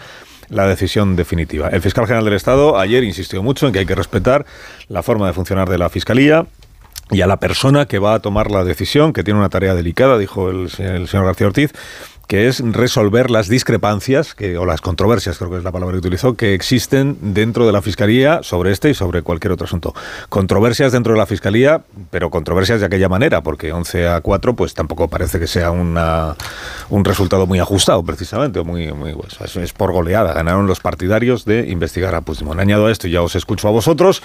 la 0.51 0.67
decisión 0.67 1.17
definitiva. 1.17 1.69
El 1.69 1.81
fiscal 1.81 2.05
general 2.05 2.27
del 2.27 2.35
Estado 2.35 2.79
ayer 2.79 3.03
insistió 3.03 3.43
mucho 3.43 3.67
en 3.67 3.73
que 3.73 3.79
hay 3.79 3.87
que 3.87 3.95
respetar 3.95 4.45
la 4.89 5.03
forma 5.03 5.27
de 5.27 5.33
funcionar 5.33 5.69
de 5.69 5.79
la 5.79 5.89
Fiscalía 5.89 6.47
y 7.11 7.23
a 7.23 7.27
la 7.27 7.39
persona 7.39 7.87
que 7.87 7.99
va 7.99 8.15
a 8.15 8.21
tomar 8.21 8.51
la 8.51 8.63
decisión, 8.63 9.13
que 9.13 9.25
tiene 9.25 9.41
una 9.41 9.49
tarea 9.49 9.75
delicada, 9.75 10.19
dijo 10.19 10.51
el 10.51 10.71
señor 10.71 11.25
García 11.25 11.47
Ortiz, 11.47 11.73
que 12.27 12.49
es 12.49 12.61
resolver 12.61 13.31
las 13.31 13.49
discrepancias 13.49 14.35
que, 14.35 14.57
o 14.57 14.65
las 14.65 14.81
controversias, 14.81 15.39
creo 15.39 15.51
que 15.51 15.59
es 15.59 15.65
la 15.65 15.73
palabra 15.73 15.93
que 15.95 15.99
utilizó, 15.99 16.35
que 16.35 16.55
existen 16.55 17.17
dentro 17.21 17.67
de 17.67 17.73
la 17.73 17.83
Fiscalía 17.83 18.41
sobre 18.43 18.73
este 18.73 18.91
y 18.91 18.95
sobre 18.95 19.23
cualquier 19.23 19.53
otro 19.53 19.67
asunto. 19.67 19.95
Controversias 20.29 20.93
dentro 20.93 21.13
de 21.13 21.19
la 21.19 21.27
Fiscalía, 21.27 21.83
pero 22.11 22.31
controversias 22.31 22.81
de 22.81 22.87
aquella 22.87 23.09
manera, 23.09 23.43
porque 23.43 23.73
11 23.73 24.09
a 24.09 24.21
4 24.21 24.55
pues 24.55 24.75
tampoco 24.75 25.09
parece 25.09 25.39
que 25.39 25.47
sea 25.47 25.71
una, 25.71 26.37
un 26.91 27.05
resultado 27.05 27.47
muy 27.47 27.59
ajustado, 27.59 28.03
precisamente, 28.03 28.59
o 28.59 28.65
muy, 28.65 28.93
muy 28.93 29.13
pues, 29.13 29.57
es 29.57 29.73
por 29.73 29.93
goleada. 29.93 30.33
Ganaron 30.33 30.67
los 30.67 30.81
partidarios 30.81 31.45
de 31.45 31.69
investigar 31.69 32.15
a 32.15 32.23
Puigdemont. 32.23 32.61
Añado 32.61 32.87
a 32.87 32.93
esto, 32.93 33.09
y 33.09 33.13
ya 33.13 33.23
os 33.23 33.35
escucho 33.37 33.69
a 33.69 33.71
vosotros, 33.71 34.23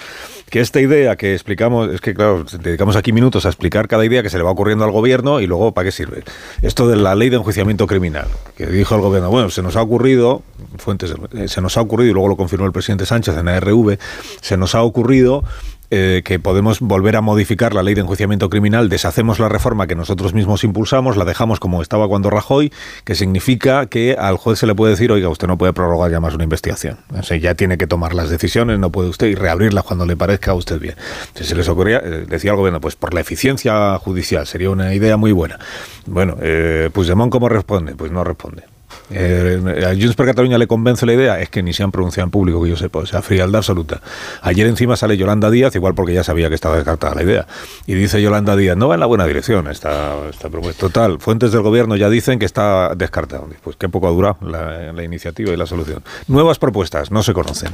que 0.49 0.61
esta 0.61 0.79
idea 0.79 1.15
que 1.15 1.33
explicamos, 1.33 1.89
es 1.89 2.01
que 2.01 2.13
claro, 2.13 2.45
dedicamos 2.61 2.95
aquí 2.95 3.11
minutos 3.11 3.45
a 3.45 3.49
explicar 3.49 3.87
cada 3.87 4.05
idea 4.05 4.23
que 4.23 4.29
se 4.29 4.37
le 4.37 4.43
va 4.43 4.51
ocurriendo 4.51 4.85
al 4.85 4.91
gobierno 4.91 5.39
y 5.39 5.47
luego 5.47 5.73
para 5.73 5.85
qué 5.85 5.91
sirve. 5.91 6.23
Esto 6.61 6.87
de 6.87 6.95
la 6.95 7.15
ley 7.15 7.29
de 7.29 7.37
enjuiciamiento 7.37 7.87
criminal, 7.89 8.27
que 8.55 8.67
dijo 8.67 8.95
el 8.95 9.01
gobierno, 9.01 9.29
bueno, 9.29 9.49
se 9.49 9.61
nos 9.61 9.75
ha 9.75 9.81
ocurrido, 9.81 10.43
fuentes, 10.77 11.13
eh, 11.33 11.49
se 11.49 11.59
nos 11.59 11.75
ha 11.75 11.81
ocurrido, 11.81 12.11
y 12.11 12.13
luego 12.13 12.29
lo 12.29 12.37
confirmó 12.37 12.65
el 12.65 12.71
presidente 12.71 13.05
Sánchez 13.05 13.35
en 13.35 13.49
ARV, 13.49 13.97
se 14.39 14.55
nos 14.55 14.75
ha 14.75 14.83
ocurrido 14.83 15.43
eh, 15.91 16.21
que 16.23 16.39
podemos 16.39 16.79
volver 16.79 17.15
a 17.15 17.21
modificar 17.21 17.73
la 17.73 17.83
ley 17.83 17.95
de 17.95 18.01
enjuiciamiento 18.01 18.49
criminal, 18.49 18.89
deshacemos 18.89 19.39
la 19.39 19.49
reforma 19.49 19.87
que 19.87 19.95
nosotros 19.95 20.33
mismos 20.33 20.63
impulsamos, 20.63 21.17
la 21.17 21.25
dejamos 21.25 21.59
como 21.59 21.81
estaba 21.81 22.07
cuando 22.07 22.29
Rajoy, 22.29 22.71
que 23.03 23.15
significa 23.15 23.87
que 23.87 24.15
al 24.17 24.37
juez 24.37 24.59
se 24.59 24.67
le 24.67 24.75
puede 24.75 24.91
decir, 24.91 25.11
oiga, 25.11 25.29
usted 25.29 25.47
no 25.47 25.57
puede 25.57 25.73
prorrogar 25.73 26.11
ya 26.11 26.19
más 26.19 26.35
una 26.35 26.43
investigación. 26.43 26.97
Ya 27.41 27.55
tiene 27.55 27.77
que 27.77 27.87
tomar 27.87 28.13
las 28.13 28.29
decisiones, 28.29 28.79
no 28.79 28.91
puede 28.91 29.09
usted 29.09 29.27
y 29.27 29.35
reabrirla 29.35 29.81
cuando 29.81 30.05
le 30.05 30.15
parezca 30.15 30.51
a 30.51 30.53
usted 30.55 30.79
bien. 30.79 30.95
Si 31.35 31.43
se 31.43 31.55
les 31.55 31.67
ocurría, 31.67 31.97
eh, 31.97 32.25
decía 32.27 32.51
el 32.51 32.57
gobierno, 32.57 32.81
pues 32.81 32.95
por 32.95 33.13
la 33.13 33.21
eficiencia 33.21 33.97
judicial 33.97 34.47
sería 34.47 34.69
una 34.69 34.93
idea 34.93 35.17
muy 35.17 35.31
buena. 35.31 35.59
Bueno, 36.05 36.37
eh, 36.41 36.89
Puigdemont, 36.93 37.31
¿cómo 37.31 37.49
responde? 37.49 37.95
Pues 37.95 38.11
no 38.11 38.23
responde. 38.23 38.63
Eh, 39.11 39.85
a 39.85 39.89
Junts 39.89 40.15
per 40.15 40.27
Cataluña 40.27 40.57
le 40.57 40.67
convence 40.67 41.05
la 41.05 41.13
idea, 41.13 41.39
es 41.39 41.49
que 41.49 41.63
ni 41.63 41.73
se 41.73 41.83
han 41.83 41.91
pronunciado 41.91 42.25
en 42.25 42.31
público, 42.31 42.63
que 42.63 42.69
yo 42.69 42.77
sepa, 42.77 42.99
o 42.99 43.05
sea, 43.05 43.21
frialdad 43.21 43.59
absoluta. 43.59 44.01
Ayer 44.41 44.67
encima 44.67 44.95
sale 44.95 45.17
Yolanda 45.17 45.49
Díaz, 45.49 45.75
igual 45.75 45.95
porque 45.95 46.13
ya 46.13 46.23
sabía 46.23 46.49
que 46.49 46.55
estaba 46.55 46.75
descartada 46.75 47.15
la 47.15 47.23
idea, 47.23 47.47
y 47.88 47.93
dice 47.95 48.21
Yolanda 48.21 48.55
Díaz, 48.55 48.77
no 48.77 48.88
va 48.88 48.95
en 48.95 48.99
la 48.99 49.05
buena 49.05 49.25
dirección 49.25 49.67
esta, 49.67 50.15
esta 50.29 50.49
propuesta. 50.49 50.79
Total, 50.79 51.19
fuentes 51.19 51.51
del 51.51 51.61
gobierno 51.61 51.95
ya 51.95 52.09
dicen 52.09 52.39
que 52.39 52.45
está 52.45 52.93
descartada. 52.95 53.43
Pues 53.63 53.75
qué 53.75 53.89
poco 53.89 54.07
ha 54.07 54.11
durado 54.11 54.38
la, 54.41 55.03
iniciativa 55.03 55.51
y 55.51 55.57
la 55.57 55.65
solución. 55.65 56.03
Nuevas 56.27 56.59
propuestas, 56.59 57.11
no 57.11 57.23
se 57.23 57.33
conocen. 57.33 57.71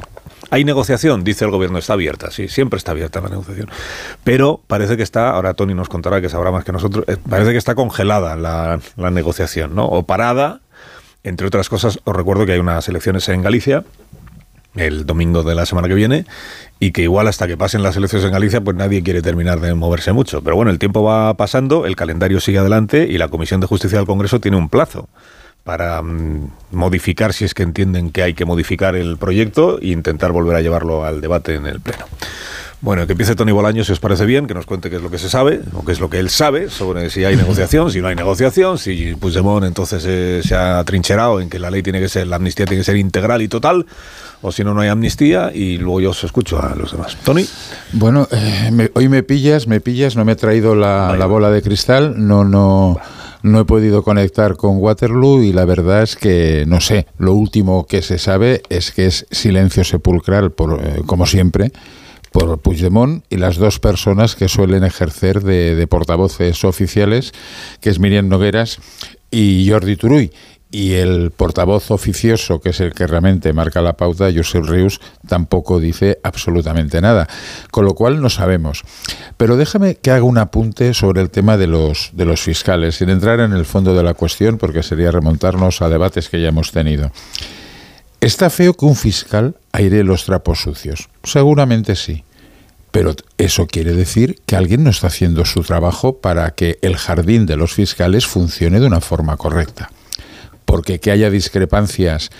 Hay 0.50 0.64
negociación, 0.64 1.24
dice 1.24 1.44
el 1.44 1.50
gobierno, 1.50 1.78
está 1.78 1.94
abierta, 1.94 2.30
sí, 2.30 2.48
siempre 2.48 2.78
está 2.78 2.92
abierta 2.92 3.20
la 3.20 3.28
negociación. 3.28 3.68
Pero 4.24 4.60
parece 4.66 4.96
que 4.96 5.02
está, 5.02 5.30
ahora 5.30 5.54
Tony 5.54 5.74
nos 5.74 5.88
contará 5.88 6.20
que 6.20 6.28
sabrá 6.28 6.50
más 6.50 6.64
que 6.64 6.72
nosotros, 6.72 7.04
eh, 7.08 7.16
parece 7.28 7.52
que 7.52 7.58
está 7.58 7.74
congelada 7.74 8.36
la, 8.36 8.78
la 8.96 9.10
negociación, 9.10 9.74
¿no? 9.74 9.86
O 9.86 10.04
parada 10.04 10.60
entre 11.26 11.46
otras 11.46 11.68
cosas, 11.68 11.98
os 12.04 12.16
recuerdo 12.16 12.46
que 12.46 12.52
hay 12.52 12.58
unas 12.58 12.88
elecciones 12.88 13.28
en 13.28 13.42
Galicia 13.42 13.84
el 14.76 15.06
domingo 15.06 15.42
de 15.42 15.54
la 15.54 15.66
semana 15.66 15.88
que 15.88 15.94
viene 15.94 16.26
y 16.78 16.92
que 16.92 17.02
igual 17.02 17.28
hasta 17.28 17.46
que 17.46 17.56
pasen 17.56 17.82
las 17.82 17.96
elecciones 17.96 18.26
en 18.26 18.32
Galicia 18.32 18.60
pues 18.60 18.76
nadie 18.76 19.02
quiere 19.02 19.22
terminar 19.22 19.60
de 19.60 19.74
moverse 19.74 20.12
mucho. 20.12 20.42
Pero 20.42 20.54
bueno, 20.54 20.70
el 20.70 20.78
tiempo 20.78 21.02
va 21.02 21.34
pasando, 21.34 21.86
el 21.86 21.96
calendario 21.96 22.40
sigue 22.40 22.58
adelante 22.58 23.06
y 23.08 23.18
la 23.18 23.28
Comisión 23.28 23.60
de 23.60 23.66
Justicia 23.66 23.98
del 23.98 24.06
Congreso 24.06 24.40
tiene 24.40 24.56
un 24.56 24.68
plazo 24.68 25.08
para 25.64 26.00
mm, 26.00 26.50
modificar 26.70 27.32
si 27.32 27.44
es 27.44 27.54
que 27.54 27.64
entienden 27.64 28.10
que 28.10 28.22
hay 28.22 28.34
que 28.34 28.44
modificar 28.44 28.94
el 28.94 29.16
proyecto 29.16 29.80
e 29.80 29.88
intentar 29.88 30.30
volver 30.30 30.56
a 30.56 30.60
llevarlo 30.60 31.04
al 31.04 31.20
debate 31.20 31.54
en 31.56 31.66
el 31.66 31.80
Pleno. 31.80 32.06
Bueno, 32.82 33.06
que 33.06 33.12
empiece 33.12 33.34
Tony 33.34 33.52
Bolaño, 33.52 33.84
si 33.84 33.92
os 33.92 34.00
parece 34.00 34.26
bien, 34.26 34.46
que 34.46 34.52
nos 34.52 34.66
cuente 34.66 34.90
qué 34.90 34.96
es 34.96 35.02
lo 35.02 35.10
que 35.10 35.18
se 35.18 35.30
sabe, 35.30 35.62
o 35.72 35.84
qué 35.84 35.92
es 35.92 36.00
lo 36.00 36.10
que 36.10 36.18
él 36.18 36.28
sabe 36.28 36.68
sobre 36.68 37.08
si 37.08 37.24
hay 37.24 37.34
negociación, 37.34 37.90
si 37.90 38.00
no 38.00 38.08
hay 38.08 38.14
negociación, 38.14 38.78
si 38.78 39.14
Puigdemont 39.14 39.64
entonces 39.64 40.04
eh, 40.06 40.42
se 40.44 40.54
ha 40.54 40.84
trincherado 40.84 41.40
en 41.40 41.48
que 41.48 41.58
la 41.58 41.70
ley 41.70 41.82
tiene 41.82 42.00
que 42.00 42.08
ser, 42.08 42.26
la 42.26 42.36
amnistía 42.36 42.66
tiene 42.66 42.80
que 42.80 42.84
ser 42.84 42.96
integral 42.96 43.40
y 43.40 43.48
total, 43.48 43.86
o 44.42 44.52
si 44.52 44.62
no, 44.62 44.74
no 44.74 44.82
hay 44.82 44.88
amnistía, 44.88 45.52
y 45.54 45.78
luego 45.78 46.00
yo 46.02 46.10
os 46.10 46.22
escucho 46.22 46.62
a 46.62 46.74
los 46.74 46.92
demás. 46.92 47.16
Tony. 47.24 47.46
Bueno, 47.92 48.28
eh, 48.30 48.90
hoy 48.92 49.08
me 49.08 49.22
pillas, 49.22 49.66
me 49.66 49.80
pillas, 49.80 50.14
no 50.14 50.26
me 50.26 50.32
he 50.32 50.36
traído 50.36 50.74
la, 50.74 51.16
la 51.16 51.26
bola 51.26 51.50
de 51.50 51.62
cristal, 51.62 52.14
no, 52.16 52.44
no 52.44 52.98
no 53.42 53.60
he 53.60 53.64
podido 53.64 54.02
conectar 54.02 54.56
con 54.56 54.78
Waterloo 54.78 55.42
y 55.42 55.52
la 55.52 55.64
verdad 55.64 56.02
es 56.02 56.16
que 56.16 56.64
no 56.66 56.80
sé. 56.80 57.06
Lo 57.16 57.32
último 57.32 57.86
que 57.86 58.02
se 58.02 58.18
sabe 58.18 58.62
es 58.68 58.90
que 58.90 59.06
es 59.06 59.26
silencio 59.30 59.84
sepulcral, 59.84 60.50
por, 60.50 60.80
eh, 60.82 61.02
como 61.06 61.26
siempre, 61.26 61.70
por 62.36 62.58
Puigdemont 62.58 63.24
y 63.30 63.38
las 63.38 63.56
dos 63.56 63.80
personas 63.80 64.36
que 64.36 64.48
suelen 64.48 64.84
ejercer 64.84 65.42
de, 65.42 65.86
portavoces 65.86 66.64
oficiales, 66.64 67.32
que 67.80 67.88
es 67.88 67.98
Miriam 67.98 68.28
Nogueras 68.28 68.78
y 69.30 69.66
Jordi 69.70 69.96
Turuy 69.96 70.30
y 70.70 70.92
el 70.94 71.30
portavoz 71.30 71.90
oficioso, 71.90 72.60
que 72.60 72.70
es 72.70 72.80
el 72.80 72.92
que 72.92 73.06
realmente 73.06 73.54
marca 73.54 73.80
la 73.80 73.96
pauta, 73.96 74.28
Josep 74.30 74.66
Rius, 74.66 75.00
tampoco 75.26 75.80
dice 75.80 76.18
absolutamente 76.22 77.00
nada. 77.00 77.26
Con 77.70 77.86
lo 77.86 77.94
cual 77.94 78.20
no 78.20 78.28
sabemos. 78.28 78.82
Pero 79.38 79.56
déjame 79.56 79.94
que 79.94 80.10
haga 80.10 80.24
un 80.24 80.36
apunte 80.36 80.92
sobre 80.92 81.22
el 81.22 81.30
tema 81.30 81.56
de 81.56 81.68
los, 81.68 82.10
de 82.12 82.26
los 82.26 82.42
fiscales, 82.42 82.96
sin 82.96 83.08
entrar 83.08 83.40
en 83.40 83.54
el 83.54 83.64
fondo 83.64 83.94
de 83.94 84.02
la 84.02 84.12
cuestión, 84.12 84.58
porque 84.58 84.82
sería 84.82 85.10
remontarnos 85.10 85.80
a 85.80 85.88
debates 85.88 86.28
que 86.28 86.42
ya 86.42 86.48
hemos 86.48 86.70
tenido. 86.70 87.10
¿Está 88.20 88.50
feo 88.50 88.74
que 88.74 88.84
un 88.84 88.96
fiscal 88.96 89.56
aire 89.76 90.04
los 90.04 90.24
trapos 90.24 90.60
sucios? 90.60 91.08
Seguramente 91.22 91.96
sí. 91.96 92.24
Pero 92.90 93.14
eso 93.36 93.66
quiere 93.66 93.92
decir 93.92 94.40
que 94.46 94.56
alguien 94.56 94.84
no 94.84 94.90
está 94.90 95.08
haciendo 95.08 95.44
su 95.44 95.62
trabajo 95.62 96.18
para 96.18 96.50
que 96.52 96.78
el 96.82 96.96
jardín 96.96 97.46
de 97.46 97.56
los 97.56 97.74
fiscales 97.74 98.26
funcione 98.26 98.80
de 98.80 98.86
una 98.86 99.00
forma 99.00 99.36
correcta 99.36 99.90
porque 100.66 101.00
que 101.00 101.10
haya 101.10 101.30
discrepancias 101.30 102.30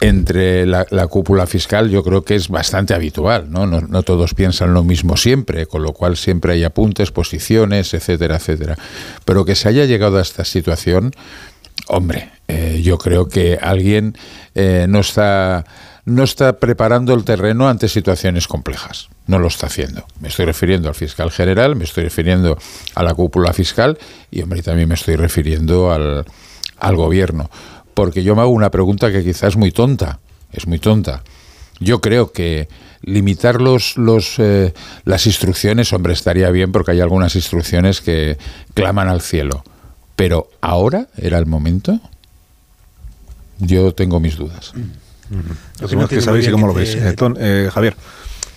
entre 0.00 0.66
la, 0.66 0.84
cúpula 1.08 1.46
fiscal 1.46 1.90
yo 1.90 2.02
creo 2.02 2.24
que 2.24 2.34
es 2.34 2.48
bastante 2.48 2.94
habitual, 2.94 3.50
¿no? 3.50 3.66
¿no? 3.66 4.02
todos 4.02 4.34
piensan 4.34 4.74
lo 4.74 4.82
mismo 4.82 5.16
siempre, 5.16 5.66
con 5.66 5.82
lo 5.82 5.92
cual 5.92 6.16
siempre 6.16 6.54
hay 6.54 6.64
apuntes, 6.64 7.10
posiciones, 7.10 7.94
etcétera, 7.94 8.36
etcétera. 8.36 8.76
Pero 9.24 9.44
que 9.44 9.54
se 9.54 9.68
haya 9.68 9.84
llegado 9.84 10.18
a 10.18 10.22
esta 10.22 10.44
situación, 10.44 11.12
hombre, 11.86 12.30
eh, 12.48 12.80
yo 12.82 12.98
creo 12.98 13.28
que 13.28 13.58
alguien 13.60 14.16
eh, 14.54 14.86
no 14.88 15.00
está 15.00 15.64
no 16.04 16.22
está 16.22 16.58
preparando 16.58 17.14
el 17.14 17.24
terreno 17.24 17.68
ante 17.68 17.88
situaciones 17.88 18.46
complejas. 18.46 19.08
No 19.26 19.38
lo 19.38 19.48
está 19.48 19.66
haciendo. 19.66 20.04
Me 20.20 20.28
estoy 20.28 20.44
refiriendo 20.44 20.88
al 20.88 20.94
fiscal 20.94 21.30
general, 21.30 21.76
me 21.76 21.84
estoy 21.84 22.04
refiriendo 22.04 22.58
a 22.94 23.02
la 23.02 23.14
cúpula 23.14 23.52
fiscal 23.52 23.98
y, 24.30 24.42
hombre, 24.42 24.62
también 24.62 24.88
me 24.88 24.94
estoy 24.94 25.16
refiriendo 25.16 25.92
al, 25.92 26.24
al 26.78 26.96
gobierno. 26.96 27.50
Porque 27.94 28.22
yo 28.22 28.34
me 28.34 28.42
hago 28.42 28.50
una 28.50 28.70
pregunta 28.70 29.10
que 29.10 29.24
quizás 29.24 29.50
es 29.50 29.56
muy 29.56 29.70
tonta, 29.70 30.18
es 30.52 30.66
muy 30.66 30.78
tonta. 30.78 31.22
Yo 31.80 32.00
creo 32.00 32.32
que 32.32 32.68
limitar 33.02 33.60
los, 33.60 33.96
los, 33.96 34.38
eh, 34.38 34.74
las 35.04 35.26
instrucciones, 35.26 35.92
hombre, 35.92 36.12
estaría 36.12 36.50
bien 36.50 36.72
porque 36.72 36.92
hay 36.92 37.00
algunas 37.00 37.34
instrucciones 37.34 38.00
que 38.00 38.36
claman 38.74 39.08
al 39.08 39.20
cielo. 39.20 39.64
Pero 40.16 40.48
ahora 40.60 41.08
era 41.16 41.38
el 41.38 41.46
momento. 41.46 41.98
Yo 43.58 43.94
tengo 43.94 44.20
mis 44.20 44.36
dudas. 44.36 44.72
Lo 45.80 45.88
que, 45.88 45.96
no 45.96 46.08
que 46.08 46.20
sabéis 46.20 46.48
y 46.48 46.50
cómo 46.50 46.66
lo 46.66 46.74
ves. 46.74 46.94
Eh, 46.94 47.14
eh, 47.38 47.70
Javier. 47.72 47.96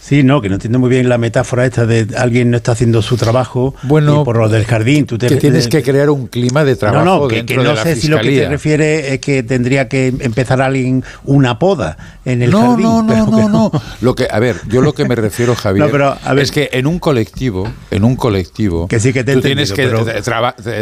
Sí, 0.08 0.24
no, 0.24 0.40
que 0.40 0.48
no 0.48 0.56
entiendo 0.56 0.80
muy 0.80 0.90
bien 0.90 1.10
la 1.10 1.18
metáfora 1.18 1.66
esta 1.66 1.86
de 1.86 2.08
alguien 2.16 2.50
no 2.50 2.56
está 2.56 2.72
haciendo 2.72 3.02
su 3.02 3.18
trabajo 3.18 3.76
bueno, 3.84 4.24
por 4.24 4.38
lo 4.38 4.48
del 4.48 4.64
jardín. 4.64 5.06
Tú 5.06 5.18
te, 5.18 5.28
que 5.28 5.36
tienes 5.36 5.68
que 5.68 5.84
crear 5.84 6.10
un 6.10 6.28
clima 6.28 6.64
de 6.64 6.78
trabajo. 6.78 7.04
No, 7.04 7.20
no, 7.24 7.28
que, 7.28 7.44
no 7.58 7.76
sé 7.76 7.98
si 7.98 8.08
lo 8.08 8.22
que 8.22 8.32
te 8.32 8.48
refiere 8.48 9.14
es 9.14 9.20
que 9.20 9.44
tendría 9.44 9.90
que 9.90 10.08
empezar 10.08 10.62
alguien 10.62 11.04
una 11.26 11.60
poda 11.60 11.98
en 12.24 12.42
el 12.42 12.54
jardín. 12.54 12.84
No, 12.84 13.04
no, 13.04 13.26
no, 13.26 13.50
no, 13.50 13.72
Lo 14.00 14.16
que, 14.16 14.30
a 14.32 14.40
ver, 14.40 14.56
yo 14.70 14.82
lo 14.82 14.94
que 14.94 15.04
me 15.04 15.16
refiero, 15.16 15.56
Javier, 15.58 15.92
es 16.38 16.52
que 16.52 16.70
en 16.72 16.88
un 16.88 17.00
colectivo, 17.00 17.70
en 17.92 18.06
un 18.06 18.16
colectivo, 18.16 18.88
que 18.88 19.02
sí 19.02 19.12
que 19.12 19.26
tú 19.26 19.42
tienes 19.42 19.74
que 19.74 19.90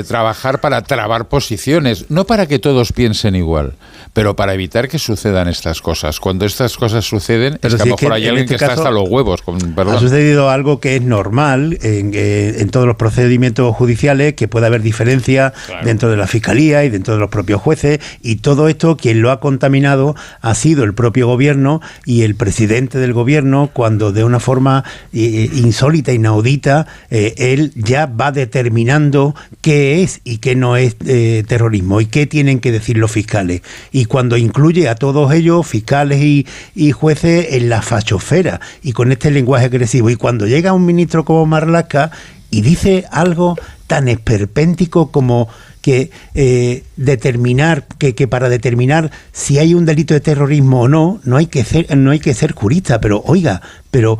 trabajar 0.07 0.61
para 0.61 0.83
trabar 0.83 1.29
posiciones, 1.29 2.11
no 2.11 2.25
para 2.25 2.45
que 2.45 2.59
todos 2.59 2.93
piensen 2.93 3.35
igual, 3.35 3.73
pero 4.15 4.33
para 4.33 4.53
evitar 4.53 4.87
que 4.87 4.97
sucedan 4.97 5.49
estas 5.49 5.81
cosas. 5.81 6.21
Cuando 6.21 6.45
estas 6.45 6.77
cosas 6.77 7.03
suceden, 7.03 7.59
es 7.61 7.75
que 7.75 7.81
a 7.81 7.85
lo 7.85 7.97
mejor 7.97 8.13
hay 8.13 8.27
alguien 8.27 8.45
este 8.45 8.55
que 8.55 8.63
está 8.63 8.73
hasta 8.75 8.89
los 8.89 9.09
huevos. 9.09 9.43
ha 9.45 9.99
sucedido 9.99 10.49
algo 10.49 10.79
que 10.79 10.95
es 10.95 11.01
normal 11.01 11.77
en, 11.81 12.11
eh, 12.13 12.55
en, 12.59 12.69
todos 12.69 12.87
los 12.87 12.95
procedimientos 12.95 13.75
judiciales, 13.75 14.33
que 14.35 14.47
puede 14.47 14.67
haber 14.67 14.81
diferencia 14.81 15.53
dentro 15.83 16.09
de 16.09 16.15
la 16.15 16.27
fiscalía 16.27 16.85
y 16.85 16.89
dentro 16.89 17.15
de 17.15 17.19
los 17.19 17.29
propios 17.29 17.59
jueces, 17.59 17.99
y 18.21 18.37
todo 18.37 18.69
esto 18.69 18.95
quien 18.95 19.21
lo 19.21 19.31
ha 19.31 19.41
contaminado 19.41 20.15
ha 20.39 20.55
sido 20.55 20.85
el 20.85 20.93
propio 20.93 21.27
gobierno 21.27 21.81
y 22.05 22.21
el 22.21 22.35
presidente 22.35 22.99
del 22.99 23.11
gobierno, 23.11 23.69
cuando 23.73 24.13
de 24.13 24.23
una 24.23 24.39
forma 24.39 24.85
eh, 25.11 25.49
insólita, 25.53 26.13
inaudita, 26.13 26.87
eh, 27.09 27.33
él 27.37 27.73
ya 27.75 28.05
va 28.05 28.31
determinando 28.31 29.35
qué 29.59 30.03
es 30.03 30.21
y 30.23 30.37
qué 30.37 30.55
no 30.55 30.77
es 30.77 30.95
terrorismo 30.95 31.99
y 31.99 32.05
qué 32.05 32.27
tienen 32.27 32.61
que 32.61 32.71
decir 32.71 32.97
los 32.97 33.11
fiscales. 33.11 33.61
Y 33.91 34.04
cuando 34.05 34.37
incluye 34.37 34.89
a 34.89 34.95
todos 34.95 35.31
ellos, 35.33 35.65
fiscales 35.67 36.21
y, 36.21 36.47
y 36.75 36.91
jueces, 36.91 37.47
en 37.51 37.69
la 37.69 37.81
fachofera 37.81 38.59
y 38.81 38.93
con 38.93 39.11
este 39.11 39.31
lenguaje 39.31 39.65
agresivo. 39.65 40.09
Y 40.09 40.15
cuando 40.15 40.47
llega 40.47 40.73
un 40.73 40.85
ministro 40.85 41.25
como 41.25 41.45
Marlaska 41.45 42.11
y 42.49 42.61
dice 42.61 43.05
algo 43.11 43.55
tan 43.87 44.07
esperpéntico 44.07 45.11
como 45.11 45.49
que 45.85 46.09
eh, 46.33 46.81
determinar, 46.95 47.85
que, 47.99 48.15
que, 48.15 48.27
para 48.27 48.49
determinar 48.49 49.11
si 49.31 49.59
hay 49.59 49.75
un 49.75 49.85
delito 49.85 50.15
de 50.15 50.19
terrorismo 50.19 50.81
o 50.81 50.87
no, 50.87 51.21
no 51.25 51.37
hay 51.37 51.45
que 51.45 51.63
ser, 51.63 51.95
no 51.95 52.09
hay 52.09 52.17
que 52.17 52.33
ser 52.33 52.53
jurista, 52.53 52.99
pero 52.99 53.21
oiga, 53.23 53.61
pero 53.91 54.17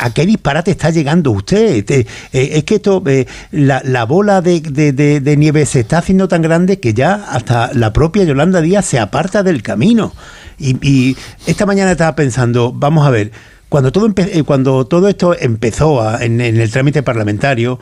¿a 0.00 0.10
qué 0.14 0.24
disparate 0.24 0.70
está 0.70 0.88
llegando 0.88 1.30
usted? 1.32 1.84
Eh, 1.90 2.06
es 2.32 2.64
que 2.64 2.76
esto, 2.76 3.02
eh, 3.06 3.26
la, 3.50 4.04
bola 4.04 4.40
de, 4.40 4.60
de, 4.62 5.36
nieve 5.36 5.66
se 5.66 5.80
está 5.80 5.98
haciendo 5.98 6.26
tan 6.26 6.40
grande 6.40 6.80
que 6.80 6.94
ya 6.94 7.16
hasta 7.32 7.70
la 7.74 7.92
propia 7.92 8.24
Yolanda 8.24 8.62
Díaz 8.62 8.86
se 8.86 8.98
aparta 8.98 9.42
del 9.42 9.62
camino. 9.62 10.14
Y, 10.58 11.18
esta 11.46 11.66
mañana 11.66 11.92
estaba 11.92 12.16
pensando, 12.16 12.72
vamos 12.72 13.06
a 13.06 13.10
ver, 13.10 13.30
cuando 13.68 13.92
todo, 13.92 14.08
cuando 14.46 14.86
todo 14.86 15.08
esto 15.08 15.36
empezó 15.38 16.18
en, 16.18 16.40
el 16.40 16.70
trámite 16.70 17.02
parlamentario, 17.02 17.78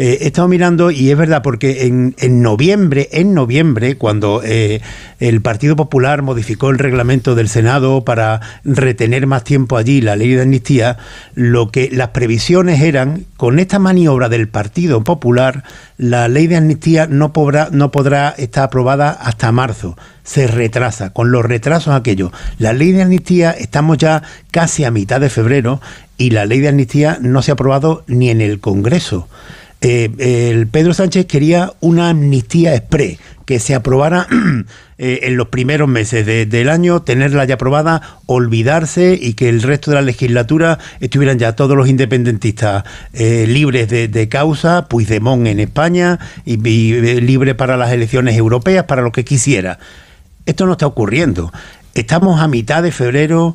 eh, 0.00 0.18
he 0.20 0.26
estado 0.28 0.46
mirando 0.46 0.92
y 0.92 1.10
es 1.10 1.18
verdad, 1.18 1.42
porque 1.42 1.86
en, 1.86 2.14
noviembre, 2.40 3.08
en 3.10 3.34
noviembre, 3.34 3.96
cuando 3.96 4.42
eh, 4.44 4.80
el 5.18 5.42
Partido 5.42 5.74
Popular 5.74 6.22
modificó 6.22 6.70
el 6.70 6.78
reglamento 6.78 7.34
del 7.34 7.48
Senado 7.48 8.04
para 8.04 8.40
retener 8.62 9.26
más 9.26 9.42
tiempo 9.42 9.76
allí 9.76 10.00
la 10.00 10.14
ley 10.14 10.34
de 10.34 10.42
amnistía, 10.42 10.98
lo 11.34 11.72
que 11.72 11.90
las 11.90 12.10
previsiones 12.10 12.80
eran, 12.80 13.24
con 13.36 13.58
esta 13.58 13.80
maniobra 13.80 14.28
del 14.28 14.46
Partido 14.46 15.02
Popular, 15.02 15.64
la 15.96 16.28
ley 16.28 16.46
de 16.46 16.58
amnistía 16.58 17.08
no 17.08 17.32
podrá, 17.32 17.68
no 17.72 17.90
podrá 17.90 18.28
estar 18.38 18.62
aprobada 18.62 19.10
hasta 19.10 19.50
marzo 19.50 19.96
se 20.22 20.46
retrasa, 20.46 21.10
con 21.14 21.32
los 21.32 21.42
retrasos 21.42 21.94
aquellos. 21.94 22.32
La 22.58 22.74
ley 22.74 22.92
de 22.92 23.00
amnistía 23.00 23.50
estamos 23.50 23.96
ya 23.96 24.22
casi 24.50 24.84
a 24.84 24.90
mitad 24.90 25.22
de 25.22 25.30
febrero 25.30 25.80
y 26.18 26.30
la 26.30 26.44
ley 26.44 26.60
de 26.60 26.68
amnistía 26.68 27.16
no 27.22 27.40
se 27.40 27.50
ha 27.50 27.54
aprobado 27.54 28.04
ni 28.06 28.28
en 28.28 28.42
el 28.42 28.60
Congreso. 28.60 29.26
Eh, 29.80 30.50
el 30.50 30.66
Pedro 30.66 30.92
Sánchez 30.92 31.26
quería 31.26 31.72
una 31.80 32.10
amnistía 32.10 32.74
express, 32.74 33.18
que 33.44 33.60
se 33.60 33.76
aprobara 33.76 34.26
eh, 34.98 35.20
en 35.22 35.36
los 35.36 35.48
primeros 35.48 35.88
meses 35.88 36.26
del 36.26 36.68
año, 36.68 37.02
tenerla 37.02 37.44
ya 37.44 37.54
aprobada, 37.54 38.18
olvidarse 38.26 39.16
y 39.20 39.34
que 39.34 39.48
el 39.48 39.62
resto 39.62 39.92
de 39.92 39.94
la 39.96 40.02
legislatura 40.02 40.78
estuvieran 41.00 41.38
ya 41.38 41.54
todos 41.54 41.76
los 41.76 41.88
independentistas 41.88 42.84
eh, 43.12 43.46
libres 43.46 43.88
de, 43.88 44.28
causa, 44.28 44.88
Puigdemont 44.88 45.46
en 45.46 45.60
España 45.60 46.18
y, 46.44 46.54
y 46.68 47.20
libre 47.20 47.54
para 47.54 47.76
las 47.76 47.92
elecciones 47.92 48.36
europeas, 48.36 48.84
para 48.84 49.02
lo 49.02 49.12
que 49.12 49.24
quisiera. 49.24 49.78
Esto 50.44 50.66
no 50.66 50.72
está 50.72 50.86
ocurriendo. 50.86 51.52
Estamos 51.94 52.40
a 52.40 52.48
mitad 52.48 52.82
de 52.82 52.90
febrero 52.90 53.54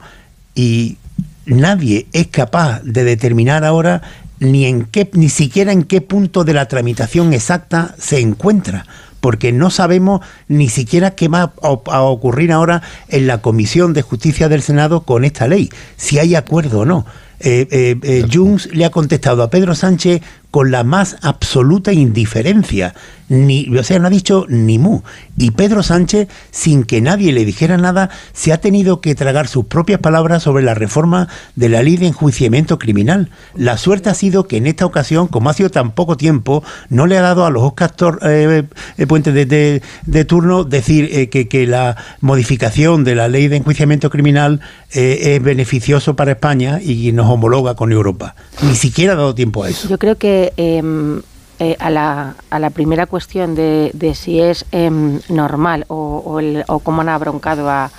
y 0.55 0.97
nadie 1.45 2.07
es 2.13 2.27
capaz 2.27 2.81
de 2.83 3.03
determinar 3.03 3.65
ahora 3.65 4.01
ni 4.43 4.65
en 4.65 4.85
qué 4.85 5.09
ni 5.13 5.29
siquiera 5.29 5.71
en 5.71 5.83
qué 5.83 6.01
punto 6.01 6.43
de 6.43 6.53
la 6.53 6.67
tramitación 6.67 7.33
exacta 7.33 7.95
se 7.97 8.19
encuentra 8.19 8.85
porque 9.23 9.53
no 9.53 9.69
sabemos 9.69 10.19
ni 10.49 10.67
siquiera 10.67 11.11
qué 11.11 11.29
va 11.29 11.53
a 11.61 12.01
ocurrir 12.01 12.51
ahora 12.51 12.81
en 13.07 13.25
la 13.25 13.41
Comisión 13.41 13.93
de 13.93 14.01
Justicia 14.01 14.49
del 14.49 14.61
Senado 14.61 15.03
con 15.03 15.23
esta 15.23 15.47
ley, 15.47 15.69
si 15.95 16.19
hay 16.19 16.35
acuerdo 16.35 16.81
o 16.81 16.85
no. 16.85 17.05
Eh, 17.39 17.67
eh, 17.71 17.97
eh 18.03 18.25
Junts 18.31 18.69
le 18.73 18.85
ha 18.85 18.89
contestado 18.89 19.43
a 19.43 19.49
Pedro 19.49 19.75
Sánchez 19.75 20.21
con 20.53 20.69
la 20.69 20.83
más 20.83 21.17
absoluta 21.23 21.93
indiferencia. 21.93 22.93
Ni, 23.27 23.75
o 23.75 23.83
sea, 23.83 23.97
no 23.97 24.05
ha 24.05 24.11
dicho 24.11 24.45
ni 24.47 24.77
mu. 24.77 25.01
Y 25.35 25.49
Pedro 25.49 25.81
Sánchez, 25.81 26.27
sin 26.51 26.83
que 26.83 27.01
nadie 27.01 27.31
le 27.31 27.43
dijera 27.43 27.77
nada, 27.77 28.11
se 28.33 28.53
ha 28.53 28.61
tenido 28.61 29.01
que 29.01 29.15
tragar 29.15 29.47
sus 29.47 29.65
propias 29.65 29.99
palabras 29.99 30.43
sobre 30.43 30.63
la 30.63 30.75
reforma 30.75 31.27
de 31.55 31.69
la 31.69 31.81
ley 31.81 31.97
de 31.97 32.05
enjuiciamiento 32.05 32.77
criminal. 32.77 33.31
La 33.55 33.77
suerte 33.77 34.11
ha 34.11 34.13
sido 34.13 34.47
que 34.47 34.57
en 34.57 34.67
esta 34.67 34.85
ocasión, 34.85 35.27
como 35.27 35.49
ha 35.49 35.53
sido 35.53 35.71
tan 35.71 35.89
poco 35.95 36.17
tiempo, 36.17 36.63
no 36.89 37.07
le 37.07 37.17
ha 37.17 37.21
dado 37.21 37.47
a 37.47 37.49
los 37.49 37.63
Oscar 37.63 37.95
eh, 38.21 38.63
Puentes 39.07 39.33
de, 39.33 39.81
de, 40.05 40.25
turno 40.25 40.65
decir 40.65 41.31
que, 41.31 41.47
que, 41.47 41.65
la 41.65 41.97
modificación 42.21 43.03
de 43.03 43.15
la 43.15 43.27
ley 43.27 43.47
de 43.47 43.57
enjuiciamiento 43.57 44.11
criminal 44.11 44.61
es 44.91 45.41
beneficioso 45.41 46.15
para 46.15 46.33
España 46.33 46.79
y 46.79 47.11
nos 47.13 47.32
homologa 47.33 47.75
con 47.75 47.91
Europa. 47.91 48.35
Ni 48.61 48.75
siquiera 48.75 49.13
ha 49.13 49.15
dado 49.15 49.35
tiempo 49.35 49.63
a 49.63 49.69
eso. 49.69 49.87
Yo 49.87 49.97
creo 49.97 50.17
que 50.17 50.53
Em, 50.57 51.21
eh, 51.59 51.75
a, 51.79 51.89
la, 51.89 52.35
a, 52.49 52.59
la, 52.59 52.69
primera 52.71 53.05
cuestión 53.05 53.53
de, 53.53 53.91
de 53.93 54.15
si 54.15 54.39
es 54.39 54.65
em, 54.71 55.19
normal 55.29 55.85
o, 55.87 56.39
o, 56.67 56.79
cómo 56.79 57.01
han 57.01 57.09
abroncado 57.09 57.69
a, 57.69 57.91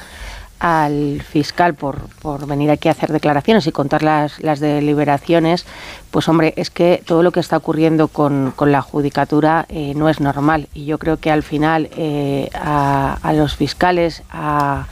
al 0.65 1.21
fiscal 1.21 1.75
por, 1.75 2.09
por, 2.23 2.47
venir 2.47 2.71
aquí 2.71 2.89
a 2.89 2.93
hacer 2.93 3.13
declaraciones 3.13 3.67
y 3.67 3.73
contar 3.73 4.03
las, 4.03 4.43
las, 4.43 4.61
deliberaciones, 4.61 5.67
pues 6.11 6.27
hombre, 6.27 6.55
es 6.57 6.71
que 6.71 7.03
todo 7.05 7.23
lo 7.23 7.33
que 7.33 7.41
está 7.41 7.59
ocurriendo 7.59 8.09
con, 8.09 8.51
con 8.57 8.73
la 8.73 8.81
judicatura 8.81 9.67
eh, 9.69 9.93
no 9.95 10.09
es 10.09 10.21
normal. 10.21 10.69
Y 10.73 10.87
yo 10.87 10.99
creo 10.99 11.19
que 11.19 11.31
al 11.31 11.43
final 11.43 11.91
eh, 11.99 12.49
a, 12.55 13.19
a, 13.23 13.35
los 13.35 13.57
fiscales, 13.57 14.23
a 14.31 14.87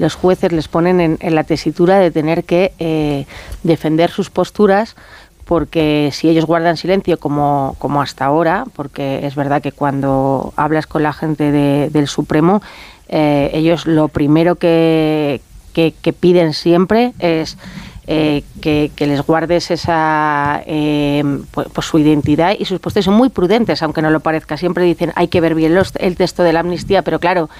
los 0.00 0.16
jueces 0.16 0.50
les 0.50 0.66
ponen 0.66 1.00
en, 1.00 1.18
en 1.20 1.36
la 1.36 1.44
tesitura 1.44 2.00
de 2.00 2.10
tener 2.10 2.42
que 2.42 3.24
defender 3.62 4.10
sus 4.10 4.28
posturas 4.28 4.96
porque 5.44 6.10
si 6.12 6.28
ellos 6.28 6.46
guardan 6.46 6.76
silencio 6.76 7.18
como, 7.18 7.76
como 7.78 8.00
hasta 8.00 8.24
ahora, 8.24 8.64
porque 8.74 9.26
es 9.26 9.34
verdad 9.34 9.60
que 9.60 9.72
cuando 9.72 10.52
hablas 10.56 10.86
con 10.86 11.02
la 11.02 11.12
gente 11.12 11.52
del 11.52 12.08
Supremo, 12.08 12.62
eh, 13.14 13.50
ellos 13.52 13.86
lo 13.86 14.08
primero 14.08 14.54
que, 14.54 15.42
que, 15.74 16.12
piden 16.18 16.54
siempre 16.54 17.12
es 17.18 17.58
eh, 18.06 18.42
que, 18.62 18.90
les 18.98 19.20
guardes 19.20 19.70
esa 19.70 20.62
eh, 20.64 21.22
pues, 21.50 21.68
pues, 21.70 21.86
su 21.86 21.98
identidad 21.98 22.54
y 22.58 22.64
sus 22.64 22.80
postes 22.80 23.04
son 23.04 23.12
muy 23.12 23.28
prudentes, 23.28 23.82
aunque 23.82 24.00
no 24.00 24.08
lo 24.08 24.20
parezca. 24.20 24.56
Siempre 24.56 24.84
dicen 24.84 25.12
hay 25.14 25.28
que 25.28 25.42
ver 25.42 25.54
bien 25.54 25.76
el 25.98 26.16
texto 26.16 26.42
de 26.42 26.54
la 26.54 26.60
amnistía, 26.60 27.02
pero 27.02 27.18
claro, 27.18 27.50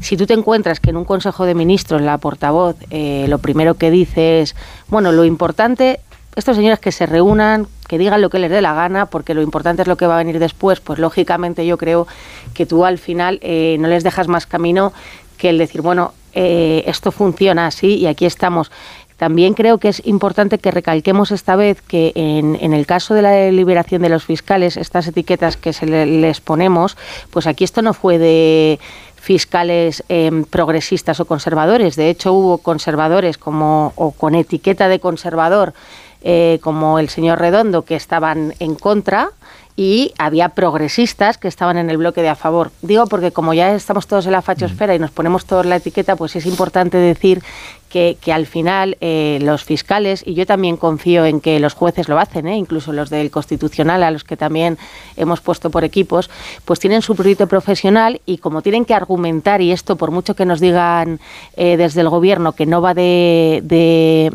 si 0.00 0.16
tú 0.16 0.26
te 0.26 0.34
encuentras 0.34 0.78
que 0.78 0.90
en 0.90 0.96
un 0.96 1.04
Consejo 1.04 1.44
de 1.44 1.56
Ministros 1.56 2.00
la 2.00 2.18
portavoz 2.18 2.76
lo 2.90 3.38
primero 3.38 3.74
que 3.74 3.90
dice 3.90 4.42
es, 4.42 4.54
bueno, 4.86 5.10
lo 5.10 5.24
importante 5.24 5.98
estos 6.36 6.56
señores 6.56 6.78
que 6.78 6.92
se 6.92 7.06
reúnan, 7.06 7.66
que 7.88 7.98
digan 7.98 8.20
lo 8.20 8.30
que 8.30 8.38
les 8.38 8.50
dé 8.50 8.62
la 8.62 8.74
gana, 8.74 9.06
porque 9.06 9.34
lo 9.34 9.42
importante 9.42 9.82
es 9.82 9.88
lo 9.88 9.96
que 9.96 10.06
va 10.06 10.14
a 10.14 10.18
venir 10.18 10.38
después, 10.38 10.80
pues 10.80 10.98
lógicamente 10.98 11.66
yo 11.66 11.76
creo 11.76 12.06
que 12.54 12.66
tú 12.66 12.84
al 12.84 12.98
final 12.98 13.38
eh, 13.42 13.76
no 13.80 13.88
les 13.88 14.04
dejas 14.04 14.28
más 14.28 14.46
camino 14.46 14.92
que 15.36 15.50
el 15.50 15.58
decir, 15.58 15.82
bueno, 15.82 16.12
eh, 16.32 16.84
esto 16.86 17.10
funciona 17.10 17.66
así 17.66 17.96
y 17.96 18.06
aquí 18.06 18.26
estamos. 18.26 18.70
También 19.16 19.52
creo 19.52 19.76
que 19.76 19.88
es 19.88 20.00
importante 20.06 20.58
que 20.58 20.70
recalquemos 20.70 21.30
esta 21.30 21.54
vez 21.54 21.82
que 21.82 22.12
en, 22.14 22.72
el 22.72 22.86
caso 22.86 23.12
de 23.12 23.20
la 23.20 23.50
liberación 23.50 24.00
de 24.00 24.08
los 24.08 24.24
fiscales, 24.24 24.78
estas 24.78 25.08
etiquetas 25.08 25.58
que 25.58 25.74
se 25.74 25.84
les 25.84 26.40
ponemos, 26.40 26.96
pues 27.28 27.46
aquí 27.46 27.64
esto 27.64 27.82
no 27.82 27.92
fue 27.92 28.16
de 28.16 28.80
fiscales 29.16 30.02
em, 30.08 30.44
progresistas 30.44 31.20
o 31.20 31.26
conservadores. 31.26 31.96
De 31.96 32.08
hecho, 32.08 32.32
hubo 32.32 32.58
conservadores 32.58 33.36
como 33.36 33.92
o 33.96 34.12
con 34.12 34.34
etiqueta 34.34 34.88
de 34.88 35.00
conservador 35.00 35.74
eh, 36.22 36.58
como 36.62 36.98
el 36.98 37.08
señor 37.08 37.38
Redondo, 37.38 37.82
que 37.82 37.96
estaban 37.96 38.54
en 38.58 38.74
contra 38.74 39.30
y 39.76 40.12
había 40.18 40.50
progresistas 40.50 41.38
que 41.38 41.48
estaban 41.48 41.78
en 41.78 41.88
el 41.88 41.96
bloque 41.96 42.20
de 42.20 42.28
a 42.28 42.34
favor. 42.34 42.70
Digo 42.82 43.06
porque 43.06 43.32
como 43.32 43.54
ya 43.54 43.74
estamos 43.74 44.06
todos 44.06 44.26
en 44.26 44.32
la 44.32 44.42
fachosfera 44.42 44.94
y 44.94 44.98
nos 44.98 45.10
ponemos 45.10 45.46
todos 45.46 45.64
la 45.64 45.76
etiqueta, 45.76 46.16
pues 46.16 46.36
es 46.36 46.44
importante 46.44 46.98
decir 46.98 47.42
que, 47.88 48.18
al 48.32 48.46
final 48.46 48.98
eh, 49.00 49.38
los 49.40 49.64
fiscales, 49.64 50.22
y 50.24 50.34
yo 50.34 50.46
también 50.46 50.76
confío 50.76 51.24
en 51.24 51.40
que 51.40 51.58
los 51.58 51.74
jueces 51.74 52.08
lo 52.08 52.18
hacen, 52.18 52.46
eh, 52.46 52.56
incluso 52.56 52.92
los 52.92 53.10
del 53.10 53.30
Constitucional, 53.30 54.02
a 54.02 54.10
los 54.10 54.22
que 54.22 54.36
también 54.36 54.76
hemos 55.16 55.40
puesto 55.40 55.70
por 55.70 55.82
equipos, 55.82 56.30
pues 56.66 56.78
tienen 56.78 57.00
su 57.02 57.16
proyecto 57.16 57.48
profesional 57.48 58.20
y 58.26 58.38
como 58.38 58.60
tienen 58.60 58.84
que 58.84 58.94
argumentar, 58.94 59.60
y 59.62 59.72
esto 59.72 59.96
por 59.96 60.10
mucho 60.10 60.36
que 60.36 60.44
nos 60.44 60.60
digan 60.60 61.20
desde 61.56 62.02
el 62.02 62.10
Gobierno 62.10 62.52
que 62.52 62.66
no 62.66 62.80
va 62.80 62.94
de 62.94 64.30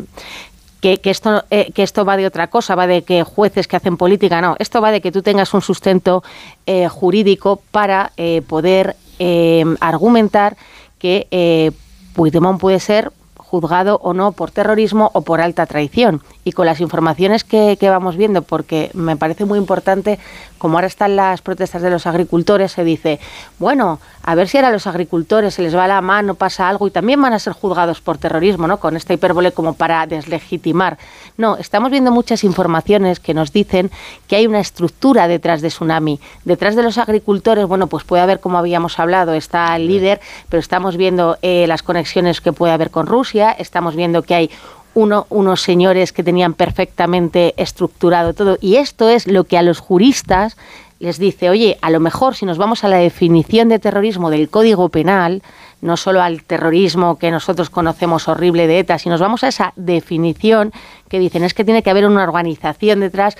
que, 1.02 1.10
esto, 1.10 1.44
eh, 1.50 1.72
que 1.72 1.82
esto 1.82 2.04
va 2.04 2.16
de 2.16 2.26
otra 2.26 2.46
cosa, 2.48 2.74
va 2.74 2.86
de 2.86 3.02
que 3.02 3.24
jueces 3.24 3.66
que 3.66 3.76
hacen 3.76 3.96
política, 3.96 4.40
no, 4.40 4.54
esto 4.58 4.80
va 4.80 4.92
de 4.92 5.00
que 5.00 5.10
tú 5.10 5.22
tengas 5.22 5.52
un 5.52 5.62
sustento 5.62 6.22
eh, 6.66 6.88
jurídico 6.88 7.60
para 7.70 8.12
eh, 8.16 8.42
poder 8.46 8.96
argumentar 9.80 10.58
que 10.98 11.72
Puigdemont 12.14 12.60
puede 12.60 12.80
ser 12.80 13.10
juzgado 13.38 13.98
o 14.02 14.12
no 14.12 14.32
por 14.32 14.50
terrorismo 14.50 15.10
o 15.14 15.22
por 15.22 15.40
alta 15.40 15.64
traición. 15.64 16.20
Y 16.46 16.52
con 16.52 16.64
las 16.64 16.80
informaciones 16.80 17.42
que, 17.42 17.76
vamos 17.82 18.16
viendo, 18.16 18.42
porque 18.42 18.92
me 18.94 19.16
parece 19.16 19.44
muy 19.44 19.58
importante, 19.58 20.20
como 20.58 20.76
ahora 20.76 20.86
están 20.86 21.16
las 21.16 21.42
protestas 21.42 21.82
de 21.82 21.90
los 21.90 22.06
agricultores, 22.06 22.70
se 22.70 22.84
dice, 22.84 23.18
bueno, 23.58 23.98
a 24.22 24.36
ver 24.36 24.46
si 24.46 24.56
ahora 24.56 24.68
a 24.68 24.70
los 24.70 24.86
agricultores 24.86 25.54
se 25.54 25.62
les 25.62 25.76
va 25.76 25.88
la 25.88 26.00
mano, 26.00 26.36
pasa 26.36 26.68
algo 26.68 26.86
y 26.86 26.92
también 26.92 27.20
van 27.20 27.32
a 27.32 27.40
ser 27.40 27.52
juzgados 27.52 28.00
por 28.00 28.18
terrorismo, 28.18 28.68
¿no? 28.68 28.78
Con 28.78 28.96
esta 28.96 29.12
hipérbole 29.12 29.50
como 29.50 29.74
para 29.74 30.06
deslegitimar. 30.06 30.98
No, 31.36 31.56
estamos 31.56 31.90
viendo 31.90 32.12
muchas 32.12 32.44
informaciones 32.44 33.18
que 33.18 33.34
nos 33.34 33.52
dicen 33.52 33.90
que 34.28 34.36
hay 34.36 34.46
una 34.46 34.60
estructura 34.60 35.26
detrás 35.26 35.62
de 35.62 35.68
Tsunami. 35.68 36.20
Detrás 36.44 36.76
de 36.76 36.84
los 36.84 36.96
agricultores, 36.96 37.66
bueno, 37.66 37.88
pues 37.88 38.04
puede 38.04 38.22
haber, 38.22 38.38
como 38.38 38.56
habíamos 38.56 39.00
hablado, 39.00 39.34
está 39.34 39.74
el 39.74 39.88
líder, 39.88 40.20
pero 40.48 40.60
estamos 40.60 40.96
viendo 40.96 41.38
eh, 41.42 41.66
las 41.66 41.82
conexiones 41.82 42.40
que 42.40 42.52
puede 42.52 42.72
haber 42.72 42.90
con 42.90 43.06
Rusia 43.06 43.52
estamos 43.58 43.96
viendo 43.96 44.22
que 44.22 44.34
hay 44.34 44.50
uno, 44.96 45.26
unos 45.28 45.60
señores 45.60 46.12
que 46.12 46.24
tenían 46.24 46.54
perfectamente 46.54 47.54
estructurado 47.58 48.32
todo. 48.32 48.56
Y 48.62 48.76
esto 48.76 49.10
es 49.10 49.26
lo 49.26 49.44
que 49.44 49.58
a 49.58 49.62
los 49.62 49.78
juristas 49.78 50.56
les 50.98 51.18
dice, 51.18 51.50
oye, 51.50 51.76
a 51.82 51.90
lo 51.90 52.00
mejor 52.00 52.34
si 52.34 52.46
nos 52.46 52.56
vamos 52.56 52.82
a 52.82 52.88
la 52.88 52.96
definición 52.96 53.68
de 53.68 53.78
terrorismo 53.78 54.30
del 54.30 54.48
Código 54.48 54.88
Penal, 54.88 55.42
no 55.82 55.98
solo 55.98 56.22
al 56.22 56.42
terrorismo 56.44 57.18
que 57.18 57.30
nosotros 57.30 57.68
conocemos 57.68 58.26
horrible 58.26 58.66
de 58.66 58.78
ETA, 58.78 58.98
si 58.98 59.10
nos 59.10 59.20
vamos 59.20 59.44
a 59.44 59.48
esa 59.48 59.74
definición 59.76 60.72
que 61.10 61.18
dicen 61.18 61.44
es 61.44 61.52
que 61.52 61.64
tiene 61.64 61.82
que 61.82 61.90
haber 61.90 62.06
una 62.06 62.22
organización 62.22 63.00
detrás, 63.00 63.36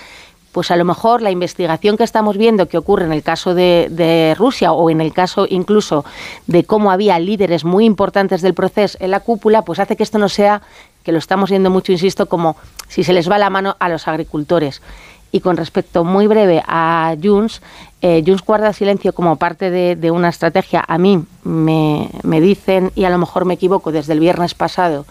pues 0.53 0.71
a 0.71 0.77
lo 0.77 0.85
mejor 0.85 1.23
la 1.23 1.31
investigación 1.31 1.97
que 1.97 2.05
estamos 2.05 2.37
viendo 2.37 2.69
que 2.69 2.77
ocurre 2.77 3.07
en 3.07 3.13
el 3.13 3.23
caso 3.23 3.55
de, 3.55 3.89
de, 3.91 4.35
Rusia 4.37 4.73
o 4.73 4.91
en 4.91 5.01
el 5.01 5.15
caso 5.15 5.47
incluso 5.49 6.05
de 6.47 6.65
cómo 6.65 6.91
había 6.91 7.19
líderes 7.19 7.65
muy 7.65 7.87
importantes 7.87 8.43
del 8.43 8.55
proceso 8.55 8.99
en 9.01 9.11
la 9.11 9.21
cúpula, 9.21 9.63
pues 9.63 9.79
hace 9.81 9.97
que 9.97 10.03
esto 10.03 10.19
no 10.19 10.29
sea, 10.29 10.63
que 11.07 11.13
lo 11.13 11.19
estamos 11.19 11.51
viendo 11.51 11.71
mucho, 11.71 11.93
insisto, 11.93 12.27
como 12.27 12.57
si 12.89 13.05
se 13.05 13.13
les 13.13 13.31
va 13.31 13.39
la 13.39 13.49
mano 13.49 13.77
a 13.79 13.89
los 13.89 14.09
agricultores. 14.09 14.83
Y 15.31 15.39
con 15.39 15.57
respecto 15.57 16.03
muy 16.03 16.27
breve 16.27 16.65
a 16.67 17.15
Junts, 17.23 17.63
eh, 18.03 18.25
Junts 18.27 18.43
guarda 18.43 18.73
silencio 18.73 19.13
como 19.13 19.37
parte 19.37 19.71
de, 19.71 20.11
una 20.11 20.31
estrategia. 20.31 20.85
A 20.89 20.99
mí 20.99 21.23
me, 21.45 22.11
me, 22.25 22.41
dicen, 22.41 22.91
y 22.97 23.05
a 23.05 23.11
lo 23.11 23.19
mejor 23.19 23.45
me 23.45 23.55
equivoco, 23.55 23.93
desde 23.93 24.15
el 24.15 24.19
viernes 24.19 24.55
pasado, 24.55 25.07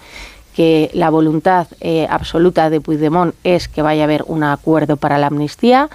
que 0.54 0.92
la 0.94 1.10
voluntad 1.10 1.68
eh, 1.80 2.08
absoluta 2.10 2.70
de 2.70 2.82
Puigdemont 2.82 3.34
es 3.46 3.70
que 3.70 3.82
vaya 3.82 4.02
a 4.02 4.04
haber 4.04 4.26
un 4.28 4.44
acuerdo 4.44 4.98
para 4.98 5.18
la 5.18 5.28
amnistía 5.28 5.90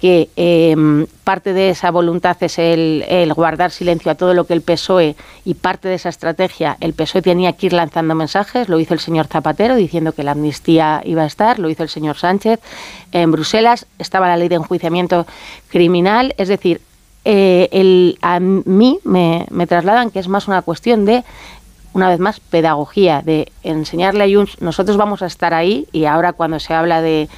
que 0.00 0.28
eh, 0.36 0.76
parte 1.24 1.52
de 1.52 1.70
esa 1.70 1.90
voluntad 1.90 2.36
es 2.40 2.58
el, 2.58 3.04
guardar 3.34 3.70
silencio 3.70 4.12
a 4.12 4.14
todo 4.14 4.32
lo 4.32 4.46
que 4.46 4.54
el 4.54 4.62
PSOE 4.62 5.16
y 5.44 5.54
parte 5.54 5.88
de 5.88 5.94
esa 5.94 6.08
estrategia, 6.08 6.76
el 6.80 6.94
PSOE 6.94 7.22
tenía 7.22 7.52
que 7.54 7.66
ir 7.66 7.72
lanzando 7.72 8.14
mensajes, 8.14 8.68
lo 8.68 8.78
hizo 8.78 8.94
el 8.94 9.00
señor 9.00 9.26
Zapatero 9.26 9.74
diciendo 9.74 10.12
que 10.12 10.22
la 10.22 10.32
amnistía 10.32 11.02
iba 11.04 11.22
a 11.22 11.26
estar, 11.26 11.58
lo 11.58 11.68
hizo 11.68 11.82
el 11.82 11.88
señor 11.88 12.16
Sánchez 12.16 12.60
en 13.10 13.32
Bruselas, 13.32 13.86
estaba 13.98 14.28
la 14.28 14.36
ley 14.36 14.48
de 14.48 14.56
enjuiciamiento 14.56 15.26
criminal, 15.68 16.34
es 16.38 16.48
decir, 16.48 16.80
eh, 17.24 18.14
a 18.22 18.38
mí 18.40 19.00
me, 19.04 19.46
me 19.50 19.66
trasladan 19.66 20.10
que 20.10 20.20
es 20.20 20.28
más 20.28 20.46
una 20.46 20.62
cuestión 20.62 21.04
de 21.04 21.24
una 21.92 22.08
vez 22.08 22.20
más, 22.20 22.38
pedagogía, 22.38 23.22
de 23.22 23.50
enseñarle 23.62 24.24
a 24.24 24.28
Junts, 24.28 24.60
nosotros 24.60 24.96
vamos 24.96 25.22
a 25.22 25.26
estar 25.26 25.54
ahí 25.54 25.88
y 25.90 26.04
ahora 26.04 26.32
cuando 26.32 26.60
se 26.60 26.74
habla 26.74 27.02
de 27.02 27.28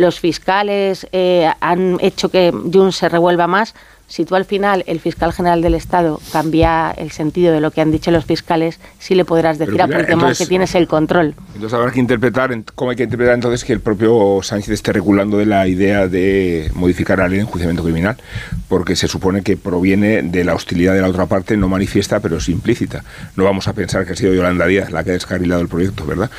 los 0.00 0.18
fiscales 0.18 1.06
eh, 1.12 1.52
han 1.60 1.98
hecho 2.00 2.30
que 2.30 2.50
Junts 2.50 2.96
se 2.96 3.08
revuelva 3.08 3.46
más, 3.46 3.74
si 4.10 4.24
tú 4.24 4.34
al 4.34 4.44
final, 4.44 4.82
el 4.88 4.98
fiscal 4.98 5.32
general 5.32 5.62
del 5.62 5.74
Estado, 5.74 6.20
cambia 6.32 6.90
el 6.90 7.12
sentido 7.12 7.52
de 7.52 7.60
lo 7.60 7.70
que 7.70 7.80
han 7.80 7.92
dicho 7.92 8.10
los 8.10 8.24
fiscales, 8.24 8.80
sí 8.98 9.14
le 9.14 9.24
podrás 9.24 9.58
decir 9.58 9.74
Pero, 9.74 9.84
a 9.84 9.86
Puigdemont 9.86 10.36
que 10.36 10.46
tienes 10.46 10.74
el 10.74 10.88
control. 10.88 11.36
Entonces 11.54 11.78
habrá 11.78 11.92
que 11.92 12.00
interpretar, 12.00 12.50
¿cómo 12.74 12.90
hay 12.90 12.96
que 12.96 13.04
interpretar 13.04 13.34
entonces 13.34 13.64
que 13.64 13.72
el 13.72 13.78
propio 13.78 14.40
Sánchez 14.42 14.70
esté 14.70 14.92
regulando 14.92 15.38
de 15.38 15.46
la 15.46 15.68
idea 15.68 16.08
de 16.08 16.72
modificar 16.74 17.18
la 17.18 17.28
ley 17.28 17.36
de 17.36 17.42
enjuiciamiento 17.42 17.84
criminal? 17.84 18.16
Porque 18.68 18.96
se 18.96 19.06
supone 19.06 19.42
que 19.42 19.56
proviene 19.56 20.22
de 20.22 20.42
la 20.42 20.54
hostilidad 20.54 20.94
de 20.94 21.02
la 21.02 21.08
otra 21.08 21.26
parte, 21.26 21.56
no 21.56 21.68
manifiesta, 21.68 22.18
pero 22.18 22.38
es 22.38 22.48
implícita. 22.48 23.04
No 23.36 23.44
vamos 23.44 23.68
a 23.68 23.74
pensar 23.74 24.04
que 24.06 24.14
ha 24.14 24.16
sido 24.16 24.34
Yolanda 24.34 24.66
Díaz 24.66 24.90
la 24.90 25.04
que 25.04 25.10
ha 25.10 25.14
descarrilado 25.14 25.62
el 25.62 25.68
proyecto, 25.68 26.04
¿verdad? 26.04 26.30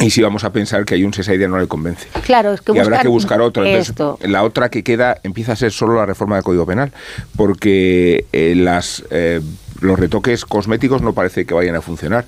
Y 0.00 0.10
sí 0.10 0.22
vamos 0.22 0.42
a 0.42 0.52
pensar 0.52 0.84
que 0.84 0.94
hay 0.96 1.04
un 1.04 1.12
esa 1.16 1.34
idea 1.34 1.46
no 1.46 1.58
le 1.58 1.68
convence. 1.68 2.08
Claro, 2.24 2.52
es 2.54 2.62
que 2.62 2.72
y 2.72 2.78
habrá 2.78 3.00
que 3.00 3.08
buscar 3.08 3.40
otra. 3.40 3.68
Esto. 3.68 4.18
la 4.22 4.42
otra 4.42 4.70
que 4.70 4.82
queda 4.82 5.18
empieza 5.22 5.52
a 5.52 5.56
ser 5.56 5.70
solo 5.70 5.96
la 5.96 6.06
reforma 6.06 6.36
del 6.36 6.44
Código 6.44 6.66
Penal 6.66 6.90
porque 7.36 8.26
eh, 8.32 8.82
eh, 9.10 9.40
los 9.80 9.98
retoques 9.98 10.44
cosméticos 10.44 11.02
no 11.02 11.12
parece 11.12 11.44
que 11.44 11.54
vayan 11.54 11.76
a 11.76 11.82
funcionar. 11.82 12.24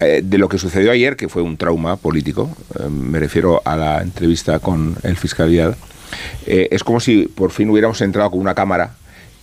Eh, 0.00 0.22
de 0.24 0.38
lo 0.38 0.48
que 0.48 0.58
sucedió 0.58 0.92
ayer, 0.92 1.16
que 1.16 1.28
fue 1.28 1.42
un 1.42 1.56
trauma 1.56 1.96
político, 1.96 2.56
me 2.88 3.18
refiero 3.18 3.62
a 3.64 3.74
la 3.74 4.00
entrevista 4.00 4.60
con 4.60 4.96
el 5.02 5.16
fiscalía, 5.16 5.74
eh, 6.46 6.68
es 6.70 6.84
como 6.84 7.00
si 7.00 7.24
por 7.24 7.50
fin 7.50 7.68
hubiéramos 7.70 8.00
entrado 8.00 8.30
con 8.30 8.40
una 8.40 8.54
cámara 8.54 8.94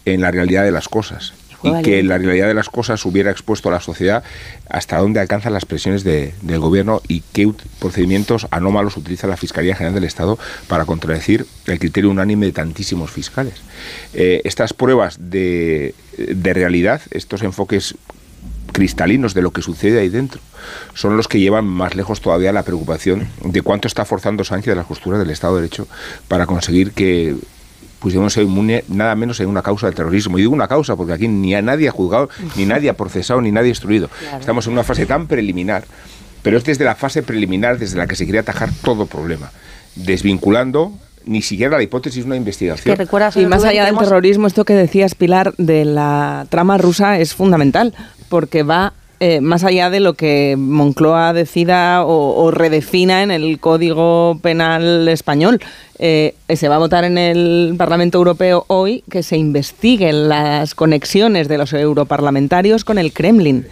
en 0.06 0.22
la 0.22 0.32
realidad 0.32 0.64
de 0.64 0.72
las 0.72 0.88
cosas 0.88 1.34
y 1.66 1.82
que 1.82 2.04
la 2.04 2.18
realidad 2.18 2.48
de 2.48 2.54
las 2.54 2.70
cosas 2.70 3.04
hubiera 3.06 3.32
expuesto 3.32 3.70
a 3.70 3.72
la 3.72 3.82
sociedad 3.82 4.24
hasta 4.70 4.98
dónde 4.98 5.20
alcanzan 5.20 5.54
las 5.54 5.66
presiones 5.66 6.04
de, 6.04 6.34
del 6.42 6.60
gobierno 6.60 7.02
y 7.08 7.22
qué 7.34 7.52
procedimientos 7.80 8.48
anómalos 8.52 8.98
utiliza 8.98 9.28
la 9.28 9.38
Fiscalía 9.38 9.76
General 9.76 9.96
del 9.96 10.04
Estado 10.04 10.38
para 10.68 10.86
contradecir 10.86 11.46
el 11.68 11.80
criterio 11.80 12.10
unánime 12.10 12.48
de 12.48 12.52
tantísimos 12.52 13.12
fiscales. 13.12 13.56
Eh, 14.14 14.42
estas 14.44 14.74
pruebas 14.74 15.18
de, 15.20 15.96
de 16.18 16.54
realidad, 16.54 17.02
estos 17.12 17.42
enfoques 17.42 17.96
cristalinos 18.72 19.34
de 19.34 19.42
lo 19.42 19.52
que 19.52 19.62
sucede 19.62 20.00
ahí 20.00 20.10
dentro, 20.10 20.42
son 20.94 21.16
los 21.16 21.28
que 21.28 21.40
llevan 21.40 21.66
más 21.66 21.96
lejos 21.96 22.20
todavía 22.20 22.52
la 22.52 22.64
preocupación 22.64 23.28
de 23.44 23.62
cuánto 23.62 23.88
está 23.88 24.04
forzando 24.04 24.44
Sánchez 24.44 24.72
de 24.72 24.76
las 24.76 24.86
costuras 24.86 25.20
del 25.20 25.30
Estado 25.30 25.56
de 25.56 25.62
Derecho 25.62 25.88
para 26.28 26.46
conseguir 26.46 26.92
que 26.92 27.36
Puigdemont 28.06 28.38
inmune 28.38 28.84
nada 28.88 29.16
menos 29.16 29.40
en 29.40 29.50
una 29.50 29.64
causa 29.64 29.88
de 29.88 29.94
terrorismo. 29.94 30.38
Y 30.38 30.42
digo 30.42 30.54
una 30.54 30.68
causa 30.68 30.96
porque 30.96 31.14
aquí 31.14 31.28
ni 31.28 31.56
a 31.56 31.64
nadie 31.64 31.88
ha 31.88 31.92
juzgado, 31.92 32.30
ni 32.56 32.64
nadie 32.72 32.88
ha 32.88 32.94
procesado, 32.94 33.42
ni 33.42 33.52
nadie 33.52 33.70
ha 33.70 33.70
instruido. 33.70 34.10
Claro. 34.10 34.38
Estamos 34.38 34.68
en 34.68 34.74
una 34.74 34.84
fase 34.84 35.08
tan 35.08 35.26
preliminar, 35.26 35.86
pero 36.44 36.60
es 36.60 36.64
desde 36.64 36.86
la 36.86 36.94
fase 36.94 37.24
preliminar 37.24 37.80
desde 37.80 37.98
la 37.98 38.06
que 38.06 38.16
se 38.16 38.26
quiere 38.26 38.38
atajar 38.38 38.70
todo 38.84 39.08
problema, 39.08 39.50
desvinculando 39.96 40.92
ni 41.26 41.42
siquiera 41.42 41.78
la 41.78 41.82
hipótesis 41.82 42.26
de 42.26 42.28
una 42.28 42.36
investigación. 42.36 42.96
y 43.38 43.46
más 43.48 43.64
allá 43.64 43.86
del 43.86 43.98
terrorismo, 43.98 44.46
esto 44.46 44.66
que 44.66 44.76
decías, 44.76 45.16
Pilar, 45.16 45.56
de 45.58 45.84
la 45.86 46.46
trama 46.50 46.78
rusa 46.78 47.18
es 47.18 47.34
fundamental, 47.34 47.96
porque 48.30 48.62
va 48.62 48.94
eh, 49.28 49.42
más 49.42 49.64
allá 49.64 49.90
de 49.90 50.00
lo 50.00 50.14
que 50.14 50.56
Moncloa 50.56 51.34
decida 51.34 52.06
o, 52.06 52.52
redefina 52.52 53.24
en 53.24 53.32
el 53.32 53.58
Código 53.60 54.38
Penal 54.40 55.08
español. 55.08 55.60
Eh, 55.98 56.36
se 56.48 56.70
va 56.70 56.76
a 56.76 56.78
votar 56.78 57.06
en 57.06 57.18
el 57.18 57.74
Parlamento 57.76 58.20
Europeo 58.20 58.66
hoy 58.68 59.04
que 59.10 59.24
se 59.24 59.36
investiguen 59.36 60.30
las 60.30 60.76
conexiones 60.76 61.48
de 61.48 61.58
los 61.58 61.74
europarlamentarios 61.74 62.86
con 62.86 63.00
el 63.00 63.14
Kremlin 63.14 63.66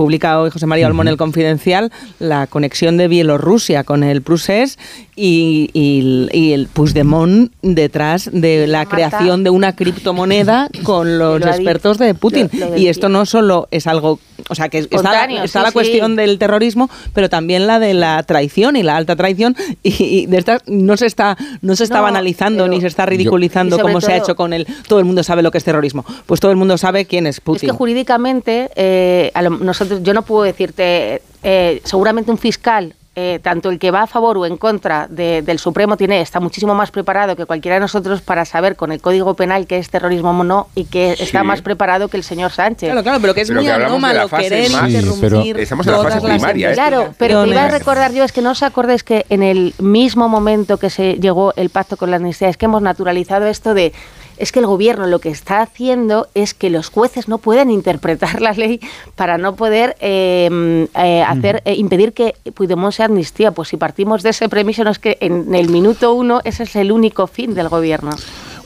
publica 0.00 0.40
hoy 0.40 0.48
José 0.48 0.64
María 0.64 0.86
Olmón 0.86 1.08
el 1.08 1.18
Confidencial 1.18 1.92
la 2.18 2.46
conexión 2.46 2.96
de 2.96 3.06
Bielorrusia 3.06 3.84
con 3.84 4.02
el 4.02 4.22
Prusés 4.22 4.78
y, 5.14 5.68
y, 5.74 6.28
y, 6.32 6.52
el 6.54 6.68
Puigdemont 6.68 7.52
detrás 7.60 8.30
de 8.32 8.66
la 8.66 8.78
Marta. 8.78 8.94
creación 8.94 9.44
de 9.44 9.50
una 9.50 9.76
criptomoneda 9.76 10.68
con 10.84 11.18
los 11.18 11.44
expertos 11.44 11.98
de 11.98 12.14
Putin. 12.14 12.48
Lo, 12.50 12.70
lo 12.70 12.78
y 12.78 12.88
esto 12.88 13.10
no 13.10 13.26
solo 13.26 13.68
es 13.70 13.86
algo, 13.86 14.18
o 14.48 14.54
sea, 14.54 14.70
que 14.70 14.78
está, 14.78 15.02
la, 15.02 15.44
está 15.44 15.58
sí, 15.58 15.66
la 15.66 15.72
cuestión 15.72 16.12
sí. 16.12 16.16
del 16.16 16.38
terrorismo, 16.38 16.88
pero 17.12 17.28
también 17.28 17.66
la 17.66 17.78
de 17.78 17.92
la 17.92 18.22
traición 18.22 18.76
y 18.76 18.82
la 18.82 18.96
alta 18.96 19.16
traición 19.16 19.54
y, 19.82 20.02
y 20.02 20.26
de 20.26 20.38
esta 20.38 20.62
no 20.66 20.96
se 20.96 21.04
está 21.04 21.36
no 21.60 21.76
se 21.76 21.84
estaba 21.84 22.10
no, 22.10 22.16
analizando 22.16 22.66
ni 22.68 22.80
se 22.80 22.86
está 22.86 23.04
ridiculizando 23.04 23.78
como 23.78 23.98
todo, 23.98 24.00
se 24.00 24.12
ha 24.14 24.16
hecho 24.16 24.34
con 24.34 24.54
el 24.54 24.66
todo 24.88 24.98
el 24.98 25.04
mundo 25.04 25.22
sabe 25.22 25.42
lo 25.42 25.50
que 25.50 25.58
es 25.58 25.64
terrorismo. 25.64 26.06
Pues 26.24 26.40
todo 26.40 26.50
el 26.52 26.56
mundo 26.56 26.78
sabe 26.78 27.04
quién 27.04 27.26
es 27.26 27.42
Putin. 27.42 27.68
Es 27.68 27.72
que 27.72 27.76
jurídicamente 27.76 28.70
eh, 28.74 29.30
a 29.34 29.42
lo, 29.42 29.74
nosotros 29.90 30.06
yo 30.06 30.14
no 30.14 30.22
puedo 30.22 30.44
decirte 30.44 31.22
eh, 31.42 31.80
seguramente 31.84 32.30
un 32.30 32.38
fiscal 32.38 32.94
eh, 33.16 33.40
tanto 33.42 33.70
el 33.70 33.80
que 33.80 33.90
va 33.90 34.02
a 34.02 34.06
favor 34.06 34.38
o 34.38 34.46
en 34.46 34.56
contra 34.56 35.08
de, 35.08 35.42
del 35.42 35.58
Supremo 35.58 35.96
tiene 35.96 36.20
está 36.20 36.38
muchísimo 36.38 36.76
más 36.76 36.92
preparado 36.92 37.34
que 37.34 37.44
cualquiera 37.44 37.74
de 37.74 37.80
nosotros 37.80 38.22
para 38.22 38.44
saber 38.44 38.76
con 38.76 38.92
el 38.92 39.00
Código 39.00 39.34
Penal 39.34 39.66
qué 39.66 39.78
es 39.78 39.90
terrorismo 39.90 40.30
o 40.30 40.44
no 40.44 40.68
y 40.76 40.84
que 40.84 41.16
sí. 41.16 41.24
está 41.24 41.42
más 41.42 41.60
preparado 41.60 42.06
que 42.06 42.16
el 42.16 42.22
señor 42.22 42.52
Sánchez. 42.52 42.88
Claro, 42.88 43.02
claro, 43.02 43.18
pero 43.20 43.34
que 43.34 43.40
es 43.40 43.48
pero 43.48 43.60
muy 43.60 43.66
que 43.66 43.72
anómalo 43.72 44.28
querer 44.28 44.70
más, 44.70 44.88
interrumpir 44.88 45.56
sí, 45.56 45.62
estamos 45.62 45.86
en 45.88 45.92
la 45.92 46.02
fase 46.04 46.20
primaria. 46.20 46.70
¿eh? 46.70 46.74
Claro, 46.74 47.12
pero 47.18 47.44
iba 47.46 47.64
a 47.64 47.68
recordar 47.68 48.12
yo 48.12 48.22
es 48.22 48.30
que 48.30 48.42
no 48.42 48.52
os 48.52 48.62
acordáis 48.62 49.02
que 49.02 49.26
en 49.28 49.42
el 49.42 49.74
mismo 49.78 50.28
momento 50.28 50.78
que 50.78 50.88
se 50.88 51.14
llegó 51.14 51.52
el 51.56 51.68
pacto 51.68 51.96
con 51.96 52.12
la 52.12 52.18
amnistía 52.18 52.48
es 52.48 52.56
que 52.56 52.66
hemos 52.66 52.80
naturalizado 52.80 53.48
esto 53.48 53.74
de 53.74 53.92
es 54.40 54.52
que 54.52 54.58
el 54.58 54.66
gobierno 54.66 55.06
lo 55.06 55.18
que 55.18 55.28
está 55.28 55.60
haciendo 55.60 56.28
es 56.34 56.54
que 56.54 56.70
los 56.70 56.88
jueces 56.88 57.28
no 57.28 57.38
pueden 57.38 57.70
interpretar 57.70 58.40
la 58.40 58.52
ley 58.52 58.80
para 59.14 59.38
no 59.38 59.54
poder 59.54 59.96
eh, 60.00 60.86
eh, 60.96 61.22
hacer 61.22 61.62
eh, 61.64 61.74
impedir 61.74 62.12
que 62.12 62.34
Puigdemont 62.54 62.92
sea 62.92 63.06
amnistía. 63.06 63.52
Pues 63.52 63.68
si 63.68 63.76
partimos 63.76 64.22
de 64.22 64.30
ese 64.30 64.48
premiso, 64.48 64.82
no 64.82 64.90
es 64.90 64.98
que 64.98 65.18
en 65.20 65.54
el 65.54 65.68
minuto 65.68 66.14
uno 66.14 66.40
ese 66.44 66.64
es 66.64 66.74
el 66.76 66.90
único 66.90 67.26
fin 67.26 67.54
del 67.54 67.68
gobierno. 67.68 68.10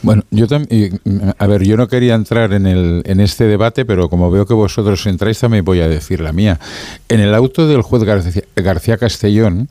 Bueno, 0.02 0.22
yo 0.30 0.46
también, 0.46 1.00
a 1.38 1.46
ver, 1.46 1.64
yo 1.64 1.78
no 1.78 1.88
quería 1.88 2.14
entrar 2.14 2.52
en, 2.52 2.66
el, 2.66 3.02
en 3.06 3.20
este 3.20 3.44
debate, 3.44 3.86
pero 3.86 4.10
como 4.10 4.30
veo 4.30 4.44
que 4.46 4.52
vosotros 4.52 5.06
entráis, 5.06 5.38
también 5.40 5.64
voy 5.64 5.80
a 5.80 5.88
decir 5.88 6.20
la 6.20 6.32
mía. 6.32 6.60
En 7.08 7.20
el 7.20 7.34
auto 7.34 7.66
del 7.66 7.80
juez 7.80 8.04
García, 8.04 8.42
García 8.54 8.98
Castellón 8.98 9.68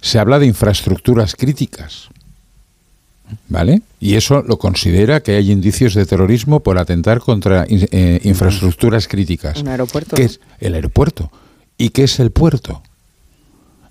se 0.00 0.18
habla 0.18 0.38
de 0.38 0.46
infraestructuras 0.46 1.36
críticas. 1.36 2.08
¿Vale? 3.48 3.82
Y 3.98 4.14
eso 4.14 4.42
lo 4.42 4.58
considera 4.58 5.22
que 5.22 5.36
hay 5.36 5.50
indicios 5.50 5.94
de 5.94 6.06
terrorismo 6.06 6.60
por 6.60 6.78
atentar 6.78 7.20
contra 7.20 7.66
eh, 7.68 8.20
infraestructuras 8.24 9.08
críticas. 9.08 9.60
Un 9.60 9.68
aeropuerto. 9.68 10.16
¿Qué 10.16 10.24
es 10.24 10.40
el 10.58 10.74
aeropuerto? 10.74 11.30
¿Y 11.76 11.90
qué 11.90 12.04
es 12.04 12.20
el 12.20 12.30
puerto? 12.30 12.82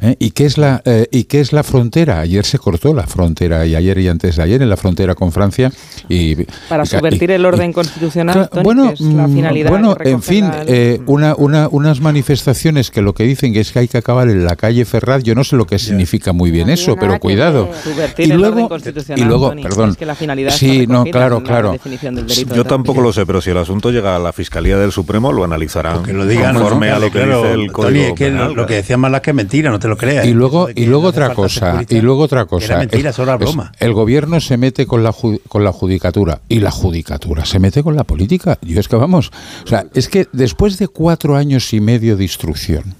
¿Eh? 0.01 0.15
¿Y, 0.19 0.31
qué 0.31 0.45
es 0.45 0.57
la, 0.57 0.81
eh, 0.85 1.07
¿Y 1.11 1.25
qué 1.25 1.39
es 1.41 1.53
la 1.53 1.63
frontera? 1.63 2.19
Ayer 2.21 2.45
se 2.45 2.57
cortó 2.59 2.93
la 2.93 3.07
frontera, 3.07 3.65
y 3.65 3.75
ayer 3.75 3.97
y 3.99 4.07
antes 4.07 4.35
de 4.37 4.43
ayer, 4.43 4.61
en 4.61 4.69
la 4.69 4.77
frontera 4.77 5.15
con 5.15 5.31
Francia. 5.31 5.71
Y, 6.07 6.35
Para 6.67 6.83
y- 6.83 6.87
subvertir 6.87 7.29
y- 7.29 7.33
el 7.33 7.45
orden 7.45 7.73
constitucional, 7.73 8.49
Tony, 8.51 8.63
bueno, 8.63 8.87
que 8.89 8.93
es 8.93 9.01
la 9.01 9.27
mm, 9.27 9.33
finalidad 9.35 9.69
bueno, 9.69 9.95
que 9.95 10.09
en 10.09 10.21
fin, 10.21 10.47
la- 10.47 10.63
eh, 10.67 11.01
una, 11.07 11.35
una, 11.35 11.67
unas 11.69 11.99
manifestaciones 12.01 12.91
que 12.91 13.01
lo 13.01 13.13
que 13.13 13.23
dicen 13.23 13.53
que 13.53 13.59
es 13.59 13.71
que 13.71 13.79
hay 13.79 13.87
que 13.87 13.97
acabar 13.97 14.29
en 14.29 14.45
la 14.45 14.55
calle 14.55 14.85
Ferraz, 14.85 15.23
yo 15.23 15.35
no 15.35 15.43
sé 15.43 15.55
lo 15.55 15.65
que 15.65 15.77
significa 15.79 16.33
muy 16.33 16.51
bien 16.51 16.69
eso, 16.69 16.95
pero 16.99 17.19
cuidado. 17.19 17.69
Subvertir 17.83 18.27
Y 18.27 18.31
el 18.31 18.37
luego, 18.37 18.55
orden 18.55 18.67
constitucional, 18.69 19.19
y 19.19 19.27
luego, 19.27 19.49
Tony, 19.49 19.63
perdón, 19.63 19.89
es 19.91 19.97
que 19.97 20.05
la 20.05 20.15
finalidad 20.15 20.51
sí, 20.51 20.85
no, 20.87 21.03
claro, 21.05 21.43
claro. 21.43 21.71
definición 21.73 22.15
del 22.15 22.27
delito 22.27 22.55
Yo 22.55 22.65
tampoco 22.65 23.01
lo 23.01 23.11
sé, 23.13 23.25
pero 23.25 23.41
si 23.41 23.49
el 23.51 23.57
asunto 23.57 23.91
llega 23.91 24.15
a 24.15 24.19
la 24.19 24.33
Fiscalía 24.33 24.77
del 24.77 24.91
Supremo, 24.91 25.31
lo 25.31 25.43
analizarán 25.43 26.03
Que 26.03 26.13
lo 26.13 26.25
digan, 26.25 26.55
conforme 26.55 26.89
¿no? 26.89 26.95
a 26.95 26.99
lo 26.99 27.05
que 27.11 27.19
Claro, 27.19 27.41
dice 27.41 27.51
el 27.53 27.59
Tony, 27.59 27.67
Código 27.71 28.05
es 28.05 28.13
que 28.13 28.25
Penal, 28.25 28.47
lo, 28.49 28.55
lo 28.55 28.65
que 28.65 28.73
decía 28.75 28.97
más 28.97 29.19
que 29.21 29.31
es 29.31 29.35
mentira, 29.35 29.69
no 29.71 29.79
te 29.79 29.88
lo. 29.89 30.25
Y 30.25 30.29
¿eh? 30.29 30.33
luego, 30.33 30.69
y 30.73 30.85
luego 30.85 31.07
otra 31.07 31.33
cosa, 31.33 31.83
y 31.87 32.01
luego 32.01 32.23
otra 32.23 32.45
cosa. 32.45 32.65
Era 32.65 32.77
mentira, 32.79 33.09
Es- 33.11 33.17
broma. 33.17 33.71
el 33.79 33.93
gobierno 33.93 34.39
se 34.39 34.57
mete 34.57 34.85
con 34.85 35.03
la, 35.03 35.13
con 35.47 35.63
la 35.63 35.71
judicatura 35.71 36.41
y 36.49 36.59
la 36.59 36.71
judicatura 36.71 37.45
se 37.45 37.59
mete 37.59 37.83
con 37.83 37.95
la 37.95 38.03
política. 38.03 38.57
Yo 38.61 38.79
es 38.79 38.87
que 38.87 38.95
vamos, 38.95 39.31
o 39.65 39.67
sea, 39.67 39.85
es 39.93 40.07
que 40.09 40.27
después 40.31 40.77
de 40.77 40.87
cuatro 40.87 41.35
años 41.35 41.73
y 41.73 41.79
medio 41.81 42.15
de 42.17 42.23
instrucción 42.23 42.95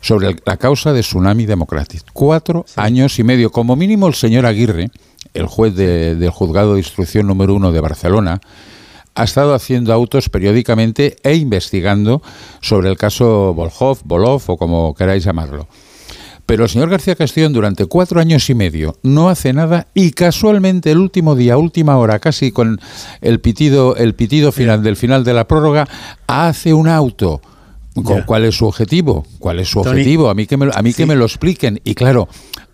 sobre 0.00 0.36
la 0.46 0.56
causa 0.56 0.92
de 0.92 1.00
Tsunami 1.00 1.44
Democratic, 1.46 2.02
cuatro 2.12 2.64
años 2.76 3.18
y 3.18 3.24
medio, 3.24 3.50
como 3.50 3.74
mínimo 3.76 4.06
el 4.06 4.14
señor 4.14 4.46
Aguirre, 4.46 4.90
el 5.34 5.46
juez 5.46 5.74
de- 5.74 6.14
del 6.14 6.30
juzgado 6.30 6.74
de 6.74 6.80
instrucción 6.80 7.26
número 7.26 7.54
uno 7.54 7.72
de 7.72 7.80
Barcelona, 7.80 8.40
ha 9.14 9.24
estado 9.24 9.52
haciendo 9.54 9.92
autos 9.92 10.28
periódicamente 10.28 11.16
e 11.24 11.34
investigando 11.34 12.22
sobre 12.60 12.88
el 12.88 12.96
caso 12.96 13.52
Volhov, 13.52 13.98
Volov 14.04 14.42
o 14.46 14.56
como 14.56 14.94
queráis 14.94 15.24
llamarlo. 15.24 15.66
Pero 16.48 16.64
el 16.64 16.70
señor 16.70 16.88
García 16.88 17.14
Castellón 17.14 17.52
durante 17.52 17.84
cuatro 17.84 18.20
años 18.20 18.48
y 18.48 18.54
medio 18.54 18.96
no 19.02 19.28
hace 19.28 19.52
nada 19.52 19.88
y 19.92 20.12
casualmente 20.12 20.90
el 20.90 20.96
último 20.96 21.34
día, 21.36 21.58
última 21.58 21.98
hora, 21.98 22.20
casi 22.20 22.52
con 22.52 22.80
el 23.20 23.38
pitido, 23.38 23.96
el 23.96 24.14
pitido 24.14 24.50
final 24.50 24.82
del 24.82 24.96
final 24.96 25.24
de 25.24 25.34
la 25.34 25.46
prórroga, 25.46 25.86
hace 26.26 26.72
un 26.72 26.88
auto. 26.88 27.42
¿Con 27.94 28.16
Ya. 28.18 28.24
¿Cuál 28.24 28.44
es 28.46 28.54
su 28.56 28.64
objetivo? 28.66 29.26
¿Cuál 29.38 29.60
es 29.60 29.68
su 29.68 29.82
Tony, 29.82 29.90
objetivo? 29.90 30.30
A 30.30 30.34
mí 30.34 30.46
que 30.46 30.56
me, 30.56 30.64
lo- 30.66 30.74
a 30.74 30.80
mí 30.80 30.94
que 30.94 31.04
me 31.04 31.16
lo 31.16 31.26
expliquen. 31.26 31.80
Y 31.84 31.94
claro, 31.94 32.28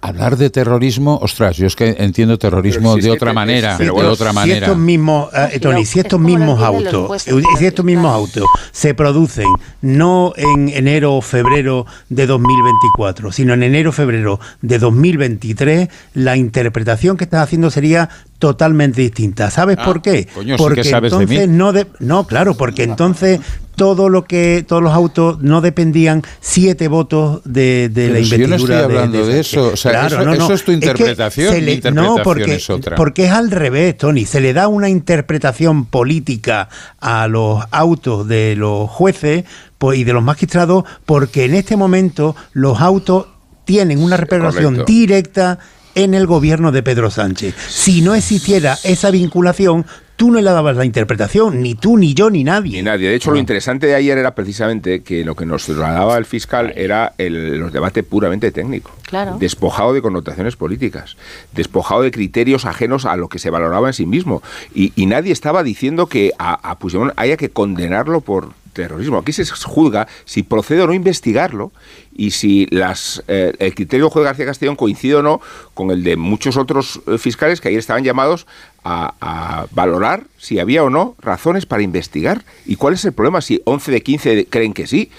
hablar 0.08 0.36
de 0.36 0.50
terrorismo, 0.50 1.18
ostras, 1.22 1.56
yo 1.56 1.66
es 1.66 1.74
que 1.76 1.96
entiendo 1.98 2.38
terrorismo 2.38 2.94
si 2.94 3.00
de 3.02 3.10
otra 3.10 3.30
te- 3.30 3.34
manera, 3.34 3.74
pero 3.78 3.94
de 3.94 4.06
otra 4.06 4.30
si 4.30 4.34
manera. 4.36 4.66
estos 4.66 4.78
mismos, 4.78 5.28
eh, 5.52 5.58
Tony, 5.60 5.84
si 5.84 6.00
estos 6.00 6.20
mismos 6.20 6.60
autos, 6.62 7.22
si 7.22 7.66
estos 7.66 7.84
mismos 7.84 8.12
autos 8.12 8.44
se 8.72 8.94
producen 8.94 9.46
no 9.82 10.32
en 10.36 10.68
enero 10.68 11.14
o 11.14 11.20
febrero 11.22 11.86
de 12.08 12.26
2024, 12.26 13.32
sino 13.32 13.54
en 13.54 13.62
enero 13.62 13.90
o 13.90 13.92
febrero 13.92 14.40
de 14.62 14.78
2023, 14.78 15.88
la 16.14 16.36
interpretación 16.36 17.16
que 17.16 17.24
estás 17.24 17.42
haciendo 17.42 17.70
sería 17.70 18.08
totalmente 18.48 19.00
distinta. 19.00 19.50
¿Sabes 19.50 19.78
Ah, 19.80 19.84
por 19.86 20.02
qué? 20.02 20.26
coño, 20.34 20.58
sí 20.58 20.62
porque 20.62 20.84
sabes 20.84 21.10
de 21.12 21.16
entonces 21.22 21.48
mí. 21.48 21.56
no 21.56 21.72
de- 21.72 21.86
no, 21.98 22.26
claro, 22.26 22.54
porque 22.58 22.82
entonces 22.82 23.40
todo 23.74 24.10
lo 24.10 24.24
que 24.24 24.62
todos 24.68 24.82
los 24.82 24.92
autos 24.92 25.40
no 25.40 25.62
dependían 25.62 26.22
siete 26.42 26.88
votos 26.88 27.40
de, 27.46 27.88
de 27.88 28.10
la 28.10 28.18
si 28.18 28.24
yo 28.24 28.36
no 28.36 28.44
investidura 28.44 28.56
estoy 28.80 28.84
hablando 28.84 29.26
de 29.26 29.40
eso, 29.40 29.70
o 29.72 29.76
sea, 29.76 30.06
eso- 30.08 30.30
eso 30.30 30.52
es 30.52 30.62
tu 30.62 30.72
interpretación, 30.72 31.54
le- 31.64 31.72
interpretación 31.72 32.16
no, 32.16 32.22
porque, 32.22 32.54
es 32.56 32.68
otra. 32.68 32.96
porque 32.96 33.24
es 33.24 33.32
al 33.32 33.50
revés, 33.50 33.96
Tony. 33.96 34.26
Se 34.26 34.42
le 34.42 34.52
da 34.52 34.68
una 34.68 34.90
interpretación 34.90 35.86
política 35.86 36.68
a 37.00 37.26
los 37.28 37.64
autos 37.70 38.28
de 38.28 38.56
los 38.56 38.90
jueces 38.90 39.44
pues, 39.78 39.98
y 39.98 40.04
de 40.04 40.12
los 40.12 40.22
magistrados 40.22 40.84
porque 41.06 41.46
en 41.46 41.54
este 41.54 41.76
momento 41.78 42.36
los 42.52 42.78
autos 42.82 43.28
tienen 43.64 44.02
una 44.02 44.18
repercusión 44.18 44.84
directa 44.86 45.58
en 45.94 46.14
el 46.14 46.26
gobierno 46.26 46.72
de 46.72 46.82
Pedro 46.82 47.10
Sánchez. 47.10 47.54
Si 47.68 48.02
no 48.02 48.14
existiera 48.14 48.76
esa 48.84 49.10
vinculación, 49.10 49.86
tú 50.16 50.30
no 50.30 50.40
le 50.40 50.50
dabas 50.50 50.76
la 50.76 50.84
interpretación, 50.84 51.60
ni 51.62 51.74
tú, 51.74 51.96
ni 51.96 52.14
yo, 52.14 52.30
ni 52.30 52.44
nadie. 52.44 52.78
Ni 52.78 52.82
nadie. 52.82 53.08
De 53.08 53.14
hecho, 53.14 53.30
lo 53.30 53.36
interesante 53.36 53.86
de 53.86 53.94
ayer 53.94 54.16
era 54.18 54.34
precisamente 54.34 55.02
que 55.02 55.24
lo 55.24 55.34
que 55.34 55.46
nos 55.46 55.64
trasladaba 55.64 56.16
el 56.16 56.24
fiscal 56.24 56.72
era 56.76 57.14
el, 57.18 57.58
los 57.58 57.72
debates 57.72 58.04
puramente 58.04 58.52
técnicos. 58.52 58.92
Claro. 59.02 59.36
Despojado 59.38 59.92
de 59.92 60.02
connotaciones 60.02 60.56
políticas, 60.56 61.16
despojado 61.52 62.02
de 62.02 62.10
criterios 62.10 62.64
ajenos 62.64 63.04
a 63.04 63.16
lo 63.16 63.28
que 63.28 63.38
se 63.38 63.50
valoraba 63.50 63.88
en 63.88 63.94
sí 63.94 64.06
mismo. 64.06 64.42
Y, 64.74 64.92
y 64.96 65.06
nadie 65.06 65.32
estaba 65.32 65.62
diciendo 65.62 66.06
que 66.06 66.32
a, 66.38 66.70
a 66.70 66.78
Puigdemont 66.78 67.12
haya 67.16 67.36
que 67.36 67.50
condenarlo 67.50 68.20
por 68.20 68.50
terrorismo. 68.74 69.16
Aquí 69.16 69.32
se 69.32 69.46
juzga 69.46 70.06
si 70.26 70.42
procede 70.42 70.82
o 70.82 70.86
no 70.86 70.92
investigarlo 70.92 71.72
y 72.14 72.32
si 72.32 72.66
las, 72.66 73.24
eh, 73.28 73.54
el 73.58 73.74
criterio 73.74 74.06
del 74.06 74.12
juez 74.12 74.24
García 74.24 74.46
Castellón 74.46 74.76
coincide 74.76 75.16
o 75.16 75.22
no 75.22 75.40
con 75.72 75.90
el 75.90 76.04
de 76.04 76.16
muchos 76.16 76.56
otros 76.56 77.00
eh, 77.06 77.16
fiscales 77.16 77.60
que 77.60 77.68
ayer 77.68 77.78
estaban 77.78 78.04
llamados 78.04 78.46
a, 78.84 79.14
a 79.20 79.66
valorar 79.70 80.24
si 80.36 80.58
había 80.58 80.84
o 80.84 80.90
no 80.90 81.16
razones 81.20 81.64
para 81.64 81.82
investigar. 81.82 82.44
¿Y 82.66 82.76
cuál 82.76 82.94
es 82.94 83.04
el 83.04 83.12
problema? 83.12 83.40
Si 83.40 83.62
11 83.64 83.90
de 83.90 84.02
15 84.02 84.46
creen 84.50 84.74
que 84.74 84.86
sí. 84.86 85.10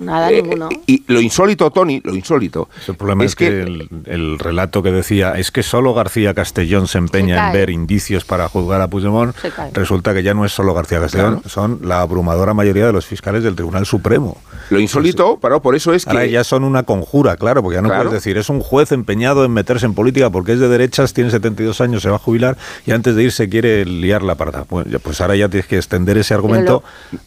Nada, 0.00 0.30
Eh, 0.32 0.42
ninguno. 0.42 0.68
Y 0.86 1.04
lo 1.06 1.20
insólito, 1.20 1.70
Tony, 1.70 2.00
lo 2.02 2.14
insólito. 2.14 2.68
El 2.88 2.96
problema 2.96 3.24
es, 3.24 3.36
que, 3.36 3.46
el, 3.62 3.88
el 4.06 4.38
relato 4.38 4.82
que 4.82 4.90
decía 4.90 5.32
es 5.38 5.50
que 5.50 5.62
solo 5.62 5.94
García 5.94 6.34
Castellón 6.34 6.86
se 6.88 6.98
empeña 6.98 7.36
Se 7.36 7.46
en 7.46 7.52
ver 7.52 7.70
indicios 7.70 8.24
para 8.24 8.48
juzgar 8.48 8.80
a 8.80 8.88
Puigdemont. 8.88 9.36
Resulta 9.74 10.14
que 10.14 10.22
ya 10.22 10.34
no 10.34 10.44
es 10.44 10.52
solo 10.52 10.74
García 10.74 11.00
Castellón, 11.00 11.42
son 11.46 11.80
la 11.82 12.00
abrumadora 12.00 12.54
mayoría 12.54 12.86
de 12.86 12.92
los 12.92 13.06
fiscales 13.06 13.42
del 13.44 13.54
Tribunal 13.54 13.86
Supremo. 13.86 14.36
Lo 14.70 14.78
insólito, 14.80 15.38
pero 15.40 15.60
por 15.60 15.74
eso 15.74 15.92
es 15.92 16.06
Ahora 16.06 16.22
que... 16.22 16.30
ya 16.30 16.44
son 16.44 16.64
una 16.64 16.82
conjura, 16.84 17.36
claro, 17.36 17.62
porque 17.62 17.76
ya 17.76 17.82
no 17.82 17.88
Claro. 17.88 18.04
puedes 18.04 18.22
decir, 18.22 18.38
es 18.38 18.48
un 18.48 18.60
juez 18.60 18.92
empeñado 18.92 19.44
en 19.44 19.52
meterse 19.52 19.84
en 19.84 19.94
política 19.94 20.30
porque 20.30 20.52
es 20.52 20.60
de 20.60 20.68
derechas, 20.68 21.12
tiene 21.12 21.30
72 21.30 21.80
años, 21.80 22.02
se 22.02 22.08
va 22.08 22.16
a 22.16 22.18
jubilar 22.20 22.56
y 22.86 22.92
antes 22.92 23.16
de 23.16 23.24
irse 23.24 23.48
quiere 23.48 23.84
liar 23.84 24.22
la 24.22 24.36
parda. 24.36 24.64
Pues, 24.64 24.86
pues 25.02 25.20
ahora 25.20 25.34
ya 25.36 25.48
tienes 25.48 25.66
que 25.66 25.76
extender 25.76 26.16
ese 26.18 26.34
argumento 26.34 26.82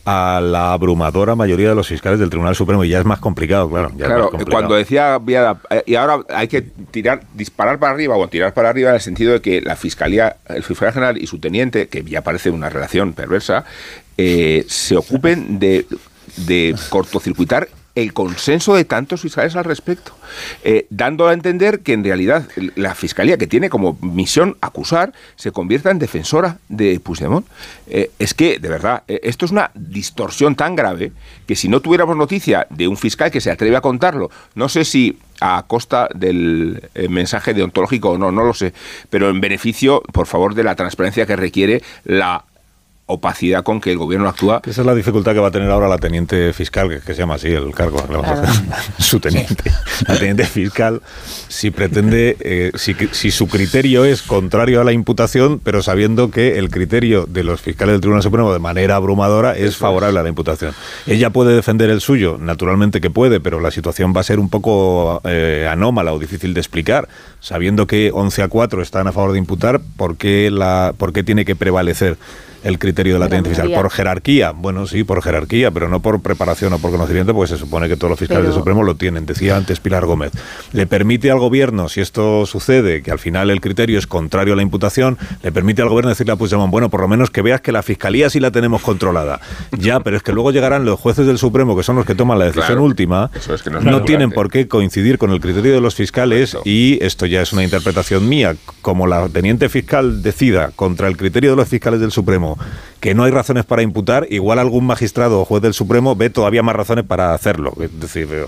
a 0.05 0.39
la 0.41 0.71
abrumadora 0.73 1.35
mayoría 1.35 1.69
de 1.69 1.75
los 1.75 1.87
fiscales 1.87 2.19
del 2.19 2.29
Tribunal 2.29 2.55
Supremo 2.55 2.62
y 2.83 2.89
ya 2.89 2.99
es 2.99 3.05
más 3.05 3.19
complicado, 3.19 3.69
claro. 3.69 3.91
ya 3.95 4.05
Claro, 4.05 4.29
complicado. 4.29 4.51
cuando 4.51 4.75
decía 4.75 5.17
Viada, 5.19 5.59
eh, 5.69 5.83
y 5.85 5.95
ahora 5.95 6.19
hay 6.29 6.47
que 6.47 6.61
tirar, 6.61 7.23
disparar 7.33 7.79
para 7.79 7.93
arriba 7.93 8.17
o 8.17 8.27
tirar 8.27 8.53
para 8.53 8.69
arriba 8.69 8.89
en 8.89 8.95
el 8.95 9.01
sentido 9.01 9.33
de 9.33 9.41
que 9.41 9.61
la 9.61 9.75
fiscalía, 9.75 10.37
el 10.47 10.63
fiscal 10.63 10.93
general 10.93 11.17
y 11.17 11.27
su 11.27 11.39
teniente, 11.39 11.87
que 11.87 12.03
ya 12.03 12.21
parece 12.21 12.49
una 12.49 12.69
relación 12.69 13.13
perversa, 13.13 13.65
eh, 14.17 14.65
se 14.67 14.95
ocupen 14.95 15.59
de, 15.59 15.85
de 16.37 16.75
cortocircuitar 16.89 17.67
el 17.95 18.13
consenso 18.13 18.75
de 18.75 18.85
tantos 18.85 19.21
fiscales 19.21 19.55
al 19.55 19.65
respecto, 19.65 20.13
eh, 20.63 20.87
dando 20.89 21.27
a 21.27 21.33
entender 21.33 21.81
que 21.81 21.93
en 21.93 22.03
realidad 22.03 22.47
la 22.75 22.95
fiscalía, 22.95 23.37
que 23.37 23.47
tiene 23.47 23.69
como 23.69 23.97
misión 24.01 24.57
acusar, 24.61 25.13
se 25.35 25.51
convierta 25.51 25.91
en 25.91 25.99
defensora 25.99 26.57
de 26.69 26.99
Puigdemont. 26.99 27.45
Eh, 27.87 28.09
es 28.17 28.33
que, 28.33 28.57
de 28.57 28.69
verdad, 28.69 29.03
eh, 29.07 29.19
esto 29.23 29.45
es 29.45 29.51
una 29.51 29.69
distorsión 29.75 30.55
tan 30.55 30.75
grave 30.75 31.11
que 31.45 31.55
si 31.55 31.69
no 31.69 31.81
tuviéramos 31.81 32.17
noticia 32.17 32.65
de 32.69 32.87
un 32.87 32.97
fiscal 32.97 33.29
que 33.29 33.41
se 33.41 33.51
atreve 33.51 33.75
a 33.75 33.81
contarlo, 33.81 34.31
no 34.55 34.69
sé 34.69 34.85
si 34.85 35.19
a 35.39 35.63
costa 35.67 36.07
del 36.15 36.89
eh, 36.95 37.09
mensaje 37.09 37.53
deontológico 37.53 38.11
o 38.11 38.17
no, 38.17 38.31
no 38.31 38.43
lo 38.43 38.53
sé, 38.53 38.73
pero 39.09 39.29
en 39.29 39.41
beneficio, 39.41 40.01
por 40.13 40.25
favor, 40.25 40.55
de 40.55 40.63
la 40.63 40.75
transparencia 40.75 41.25
que 41.25 41.35
requiere 41.35 41.83
la 42.05 42.45
opacidad 43.13 43.63
con 43.63 43.81
que 43.81 43.91
el 43.91 43.97
gobierno 43.97 44.27
actúa. 44.27 44.61
Esa 44.65 44.81
es 44.81 44.87
la 44.87 44.95
dificultad 44.95 45.33
que 45.33 45.39
va 45.39 45.47
a 45.47 45.51
tener 45.51 45.69
ahora 45.69 45.87
la 45.87 45.97
teniente 45.97 46.53
fiscal, 46.53 46.89
que, 46.89 46.99
que 46.99 47.13
se 47.13 47.19
llama 47.19 47.35
así 47.35 47.49
el 47.49 47.73
cargo, 47.73 48.03
le 48.09 48.17
vamos 48.17 48.31
a 48.31 48.43
hacer. 48.43 48.63
su 48.99 49.19
teniente. 49.19 49.71
La 50.07 50.17
teniente 50.17 50.45
fiscal, 50.45 51.01
si 51.47 51.71
pretende, 51.71 52.37
eh, 52.39 52.71
si, 52.75 52.95
si 53.11 53.31
su 53.31 53.47
criterio 53.47 54.05
es 54.05 54.21
contrario 54.21 54.81
a 54.81 54.83
la 54.83 54.91
imputación, 54.91 55.59
pero 55.59 55.81
sabiendo 55.81 56.31
que 56.31 56.57
el 56.57 56.69
criterio 56.69 57.25
de 57.25 57.43
los 57.43 57.61
fiscales 57.61 57.93
del 57.93 58.01
Tribunal 58.01 58.23
Supremo 58.23 58.53
de 58.53 58.59
manera 58.59 58.95
abrumadora 58.95 59.55
es 59.55 59.77
favorable 59.77 60.19
a 60.19 60.23
la 60.23 60.29
imputación. 60.29 60.73
Ella 61.07 61.29
puede 61.29 61.55
defender 61.55 61.89
el 61.89 62.01
suyo, 62.01 62.37
naturalmente 62.39 63.01
que 63.01 63.09
puede, 63.09 63.39
pero 63.39 63.59
la 63.59 63.71
situación 63.71 64.13
va 64.15 64.21
a 64.21 64.23
ser 64.23 64.39
un 64.39 64.49
poco 64.49 65.21
eh, 65.25 65.67
anómala 65.69 66.13
o 66.13 66.19
difícil 66.19 66.53
de 66.53 66.59
explicar, 66.59 67.07
sabiendo 67.39 67.87
que 67.87 68.11
11 68.13 68.43
a 68.43 68.47
4 68.47 68.81
están 68.81 69.07
a 69.07 69.11
favor 69.11 69.33
de 69.33 69.39
imputar, 69.39 69.81
¿por 69.97 70.17
qué, 70.17 70.49
la, 70.51 70.93
por 70.97 71.13
qué 71.13 71.23
tiene 71.23 71.45
que 71.45 71.55
prevalecer? 71.55 72.17
El 72.63 72.79
criterio 72.79 73.13
de 73.13 73.19
la 73.19 73.27
teniente 73.27 73.49
fiscal. 73.49 73.71
Por 73.73 73.89
jerarquía, 73.91 74.51
bueno, 74.51 74.87
sí, 74.87 75.03
por 75.03 75.21
jerarquía, 75.21 75.71
pero 75.71 75.89
no 75.89 75.99
por 76.01 76.21
preparación 76.21 76.73
o 76.73 76.79
por 76.79 76.91
conocimiento, 76.91 77.33
porque 77.33 77.49
se 77.53 77.57
supone 77.57 77.87
que 77.87 77.95
todos 77.97 78.11
los 78.11 78.19
fiscales 78.19 78.41
Pero- 78.43 78.53
del 78.53 78.59
Supremo 78.59 78.83
lo 78.83 78.95
tienen. 78.95 79.25
Decía 79.25 79.55
antes 79.57 79.79
Pilar 79.79 80.05
Gómez. 80.05 80.31
Le 80.71 80.87
permite 80.87 81.29
al 81.31 81.39
gobierno, 81.39 81.89
si 81.89 82.01
esto 82.01 82.45
sucede, 82.45 83.01
que 83.01 83.11
al 83.11 83.19
final 83.19 83.49
el 83.49 83.61
criterio 83.61 83.99
es 83.99 84.07
contrario 84.07 84.53
a 84.53 84.55
la 84.55 84.61
imputación, 84.63 85.17
le 85.41 85.51
permite 85.51 85.81
al 85.81 85.89
gobierno 85.89 86.09
decirle 86.09 86.33
a 86.33 86.35
Puigdemont, 86.35 86.71
bueno, 86.71 86.89
por 86.89 87.01
lo 87.01 87.07
menos 87.07 87.29
que 87.29 87.41
veas 87.41 87.61
que 87.61 87.71
la 87.71 87.83
fiscalía 87.83 88.29
sí 88.29 88.39
la 88.39 88.51
tenemos 88.51 88.81
controlada. 88.81 89.39
Ya, 89.77 89.99
pero 89.99 90.17
es 90.17 90.23
que 90.23 90.31
luego 90.31 90.51
llegarán 90.51 90.85
los 90.85 90.99
jueces 90.99 91.27
del 91.27 91.37
Supremo, 91.37 91.75
que 91.75 91.83
son 91.83 91.95
los 91.95 92.05
que 92.05 92.15
toman 92.15 92.39
la 92.39 92.45
decisión 92.45 92.67
Claro, 92.67 92.83
última, 92.83 93.29
eso 93.35 93.53
es 93.53 93.61
que 93.61 93.69
no 93.69 94.03
tienen 94.03 94.31
por 94.31 94.49
qué 94.49 94.67
coincidir 94.67 95.17
con 95.17 95.31
el 95.31 95.39
criterio 95.39 95.73
de 95.73 95.81
los 95.81 95.95
fiscales 95.95 96.57
y 96.65 96.97
esto 97.03 97.25
ya 97.25 97.41
es 97.41 97.51
una 97.53 97.63
interpretación 97.63 98.27
mía. 98.29 98.55
Como 98.81 99.07
la 99.07 99.27
teniente 99.29 99.69
fiscal 99.69 100.21
decida 100.21 100.71
contra 100.75 101.07
el 101.07 101.17
criterio 101.17 101.51
de 101.51 101.55
los 101.57 101.67
fiscales 101.67 101.99
del 101.99 102.11
Supremo 102.11 102.52
know 102.55 102.92
que 103.03 103.13
no 103.13 103.25
hay 103.25 103.31
razones 103.31 103.65
para 103.65 103.81
imputar, 103.81 104.27
igual 104.29 104.59
algún 104.59 104.85
magistrado 104.85 105.41
o 105.41 105.43
juez 105.45 105.61
del 105.61 105.73
Supremo 105.73 106.15
ve 106.15 106.29
todavía 106.29 106.63
más 106.63 106.73
razones 106.73 107.03
para 107.03 107.33
hacerlo. 107.33 107.73
Es 107.81 107.99
decir, 107.99 108.29
eh, 108.31 108.45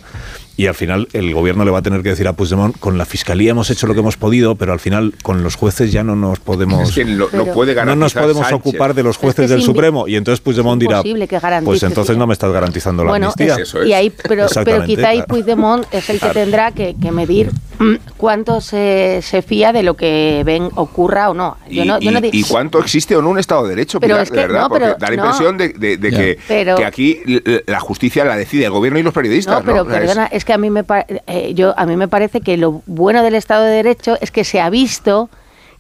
y 0.56 0.67
al 0.67 0.75
final 0.75 1.09
el 1.11 1.34
gobierno 1.34 1.66
le 1.66 1.72
va 1.72 1.80
a 1.80 1.82
tener 1.82 2.01
que 2.03 2.08
decir 2.11 2.25
a 2.30 2.32
Puigdemont, 2.32 2.80
con 2.80 2.98
la 2.98 3.03
fiscalía 3.06 3.51
hemos 3.51 3.69
hecho 3.69 3.85
lo 3.85 3.93
que 3.93 4.00
hemos 4.00 4.16
podido, 4.16 4.56
pero 4.56 4.72
al 4.72 4.80
final 4.80 5.14
con 5.24 5.43
los 5.43 5.56
jueces 5.58 5.92
ya 5.92 6.06
no 6.06 6.16
nos 6.16 6.40
podemos... 6.40 6.88
Es 6.88 6.95
que 6.95 7.03
lo- 7.03 7.27
no 7.34 7.48
puede 7.48 7.75
no 7.84 7.98
nos 7.98 8.14
podemos 8.14 8.48
Sánchez. 8.48 8.53
ocupar 8.66 8.93
de 8.93 9.03
los 9.03 9.17
Es 9.17 9.22
jueces 9.22 9.48
que 9.48 9.51
del 9.53 9.61
Supremo. 9.61 10.08
Y 10.08 10.16
entonces 10.16 10.40
Puigdemont 10.40 10.80
dirá, 10.80 11.00
imposible 11.00 11.27
que 11.27 11.38
garantice, 11.40 11.66
pues 11.69 11.84
entonces 11.84 12.16
no 12.16 12.25
me 12.25 12.32
estás 12.32 12.53
garantizando 12.53 13.03
la 13.03 13.09
bueno, 13.09 13.34
amnistía. 13.38 13.61
es- 13.61 13.75
y 13.85 13.92
ahí, 13.92 14.09
pero, 14.09 14.45
pero 14.64 14.85
quizá 14.85 15.09
ahí 15.09 15.17
claro. 15.17 15.27
Puigdemont 15.27 15.85
es 15.93 16.09
el 16.09 16.16
que 16.16 16.19
Claro. 16.25 16.34
tendrá 16.35 16.72
que, 16.72 16.95
que 17.01 17.11
medir 17.11 17.51
mm, 17.80 17.95
cuánto 18.16 18.61
se, 18.61 19.19
se 19.22 19.42
fía 19.42 19.74
de 19.74 19.84
lo 19.84 19.95
que 19.95 20.42
ven 20.45 20.69
ocurra 20.75 21.30
o 21.30 21.34
no. 21.34 21.58
Yo 21.69 21.84
y, 21.84 21.85
no, 21.88 22.00
yo 22.00 22.11
no 22.11 22.19
y- 22.19 22.22
di- 22.22 22.30
y 22.32 22.43
cuánto 22.43 22.80
existe 22.80 23.14
o 23.17 23.22
no 23.22 23.27
un 23.32 23.40
Estado 23.40 23.64
de 23.64 23.69
Derecho, 23.72 24.00
Pero 24.00 24.14
Pilar, 24.14 24.24
es 24.24 24.32
que- 24.32 24.38
de 24.38 24.44
verdad, 24.48 24.61
no, 24.64 24.69
porque 24.69 24.85
pero- 24.85 24.98
da 24.99 25.09
la 25.09 25.15
no. 25.15 25.24
impresión 25.25 25.57
de, 25.57 25.69
de- 25.69 25.98
de 25.98 26.11
Ya. 26.11 26.17
que, 26.17 26.40
Pero- 26.48 26.75
que 26.75 26.85
aquí 26.85 27.22
la 27.67 27.80
justicia 27.80 28.25
la 28.25 28.35
decide 28.38 28.65
el 28.65 28.72
gobierno 28.72 28.99
y 28.99 29.03
los 29.03 29.14
periodistas. 29.14 29.59
No, 29.59 29.65
pero 29.65 29.85
perdona, 29.85 30.25
es, 30.27 30.45
que 30.45 30.53
a 30.53 30.57
mí 30.57 30.69
me 30.69 30.83
pa- 30.83 31.06
eh, 31.27 31.53
yo 31.53 31.74
a 31.77 31.85
mí 31.85 31.95
me 31.95 32.07
parece 32.07 32.41
que 32.41 32.57
lo 32.57 32.82
bueno 32.85 33.24
del 33.24 33.35
Estado 33.35 33.64
de 33.65 33.72
Derecho 33.72 34.17
es 34.22 34.32
que 34.32 34.43
se 34.43 34.59
ha 34.61 34.69
visto 34.69 35.30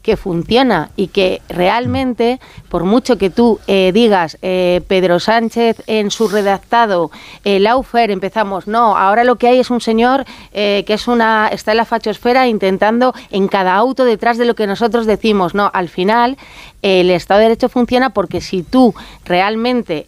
que 0.05 0.17
funciona 0.17 0.91
y 0.95 1.07
que 1.07 1.41
realmente, 1.49 2.39
por 2.69 2.83
mucho 2.83 3.17
que 3.17 3.31
tú 3.31 3.59
eh, 3.65 3.89
digas 3.91 4.37
eh, 4.43 4.81
Pedro 4.87 5.19
Sánchez 5.19 5.81
en 5.87 6.11
su 6.11 6.27
redactado, 6.27 7.09
eh, 7.43 7.59
Laufer, 7.59 8.11
empezamos, 8.11 8.67
no, 8.67 8.95
ahora 8.95 9.23
lo 9.23 9.37
que 9.37 9.47
hay 9.47 9.59
es 9.59 9.71
un 9.71 9.81
señor 9.81 10.23
eh, 10.53 10.83
que 10.85 10.93
es 10.93 11.07
una 11.07 11.47
está 11.51 11.71
en 11.71 11.77
la 11.77 11.85
fachosfera 11.85 12.47
intentando 12.47 13.15
en 13.31 13.47
cada 13.47 13.73
auto 13.73 14.05
detrás 14.05 14.37
de 14.37 14.45
lo 14.45 14.53
que 14.53 14.67
nosotros 14.67 15.07
decimos, 15.07 15.55
no, 15.55 15.71
al 15.73 15.89
final 15.89 16.37
el 16.83 17.09
Estado 17.09 17.39
de 17.39 17.45
Derecho 17.45 17.67
funciona 17.67 18.11
porque 18.11 18.41
si 18.41 18.61
tú 18.61 18.93
realmente 19.23 20.05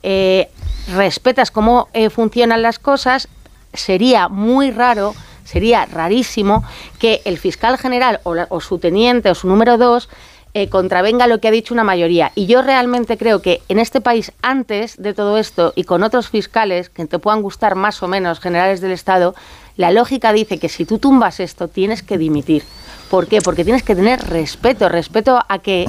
respetas 0.96 1.50
cómo 1.50 1.88
funcionan 2.12 2.62
las 2.62 2.78
cosas, 2.78 3.30
sería 3.74 4.30
muy 4.30 4.70
raro, 4.70 5.16
sería 5.48 5.86
rarísimo 5.86 6.64
que 7.00 7.22
el 7.26 7.38
fiscal 7.38 7.78
general 7.78 8.20
o, 8.24 8.60
su 8.60 8.80
teniente 8.80 9.30
o 9.30 9.36
su 9.36 9.48
número 9.48 9.78
dos 9.78 10.10
eh, 10.54 10.70
contravenga 10.70 11.28
lo 11.28 11.40
que 11.40 11.48
ha 11.48 11.52
dicho 11.52 11.74
una 11.74 11.84
mayoría. 11.84 12.32
Y 12.36 12.48
yo 12.48 12.62
realmente 12.62 13.18
creo 13.18 13.42
que 13.42 13.62
en 13.70 13.80
este 13.80 14.02
país, 14.02 14.32
antes 14.42 14.98
de 14.98 15.14
todo 15.14 15.38
esto 15.38 15.72
y 15.76 15.84
con 15.84 16.04
otros 16.04 16.30
fiscales 16.30 16.90
que 16.90 17.06
te 17.06 17.20
puedan 17.20 17.42
gustar 17.42 17.76
más 17.76 18.04
o 18.04 18.08
menos 18.08 18.40
generales 18.40 18.82
del 18.82 18.92
Estado, 18.92 19.36
la 19.78 19.92
lógica 19.92 20.34
dice 20.34 20.58
que 20.58 20.70
si 20.70 20.86
tú 20.86 20.98
tumbas 20.98 21.40
esto 21.40 21.68
tienes 21.68 22.04
que 22.04 22.18
dimitir. 22.18 22.64
¿Por 23.10 23.28
qué? 23.28 23.40
Porque 23.40 23.64
tienes 23.64 23.84
que 23.84 23.96
tener 23.96 24.20
respeto, 24.28 24.90
respeto 24.90 25.40
a 25.48 25.60
que 25.60 25.86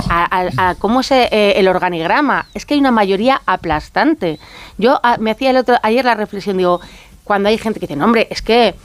cómo 0.78 1.00
es 1.00 1.10
eh, 1.10 1.54
el 1.56 1.66
organigrama. 1.66 2.46
Es 2.54 2.64
que 2.64 2.74
hay 2.74 2.80
una 2.80 2.92
mayoría 2.92 3.42
aplastante. 3.44 4.38
Yo 4.76 5.00
ah, 5.02 5.16
me 5.18 5.32
hacía 5.32 5.50
el 5.50 5.56
otro 5.56 5.76
ayer 5.82 6.04
la 6.04 6.14
reflexión, 6.14 6.58
digo, 6.58 6.80
cuando 7.24 7.48
hay 7.48 7.58
gente 7.58 7.80
que 7.80 7.86
dice, 7.86 7.96
no, 7.96 8.04
hombre, 8.04 8.28
es 8.30 8.40
que 8.40 8.76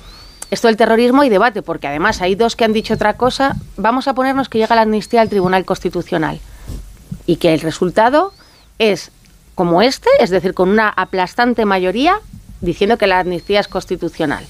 esto 0.53 0.67
del 0.67 0.77
terrorismo 0.77 1.23
hay 1.23 1.29
debate, 1.29 1.61
porque 1.61 1.87
además 1.87 2.21
hay 2.21 2.35
dos 2.35 2.55
que 2.55 2.63
han 2.63 2.73
dicho 2.73 2.93
otra 2.93 3.15
cosa. 3.15 3.55
Vamos 3.75 4.07
a 4.07 4.13
ponernos 4.13 4.49
que 4.49 4.59
llega 4.59 4.75
la 4.75 4.83
amnistía 4.83 5.21
al 5.21 5.29
Tribunal 5.29 5.65
Constitucional 5.65 6.39
y 7.25 7.37
que 7.37 7.53
el 7.53 7.61
resultado 7.61 8.33
es 8.79 9.11
como 9.55 9.81
este, 9.81 10.09
es 10.19 10.29
decir, 10.29 10.53
con 10.53 10.69
una 10.69 10.89
aplastante 10.89 11.65
mayoría 11.65 12.19
diciendo 12.61 12.97
que 12.97 13.07
la 13.07 13.19
amnistía 13.19 13.59
es 13.59 13.67
constitucional. 13.67 14.45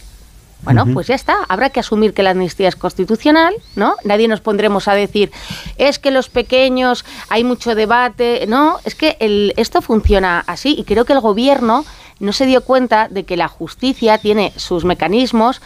Bueno, 0.63 0.85
pues 0.93 1.07
ya 1.07 1.15
está. 1.15 1.39
Habrá 1.49 1.71
que 1.71 1.81
asumir 1.81 2.13
que 2.13 2.23
la 2.23 2.29
amnistía 2.29 2.69
es 2.69 2.77
constitucional, 2.77 3.53
¿no? 3.75 3.97
Nadie 4.05 4.29
nos 4.29 4.39
pondremos 4.39 4.87
a 4.87 4.93
decir, 4.93 5.29
es 5.77 5.99
que 5.99 6.09
los 6.09 6.29
pequeños, 6.29 7.03
hay 7.27 7.43
mucho 7.43 7.75
debate. 7.75 8.45
No, 8.47 8.79
es 8.85 8.95
que 8.95 9.17
el, 9.19 9.53
esto 9.57 9.81
funciona 9.81 10.41
así 10.47 10.75
y 10.77 10.85
creo 10.85 11.03
que 11.03 11.11
el 11.11 11.19
gobierno 11.19 11.83
no 12.21 12.31
se 12.31 12.45
dio 12.45 12.63
cuenta 12.63 13.09
de 13.09 13.25
que 13.25 13.35
la 13.35 13.49
justicia 13.49 14.17
tiene 14.19 14.53
sus 14.55 14.85
mecanismos 14.85 15.61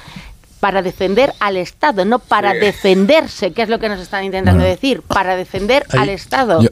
para 0.60 0.82
defender 0.82 1.34
al 1.40 1.58
Estado, 1.58 2.03
no 2.06 2.19
para 2.19 2.53
Sí. 2.53 2.60
defenderse, 2.60 3.52
que 3.53 3.61
es 3.61 3.69
lo 3.69 3.80
que 3.80 3.90
nos 3.90 4.00
están 4.00 4.24
intentando 4.24 4.60
Bueno. 4.61 4.74
decir, 4.76 5.02
para 5.02 5.36
defender 5.36 5.84
Ahí- 5.92 6.00
al 6.00 6.10
Estado. 6.10 6.61
yo- 6.61 6.69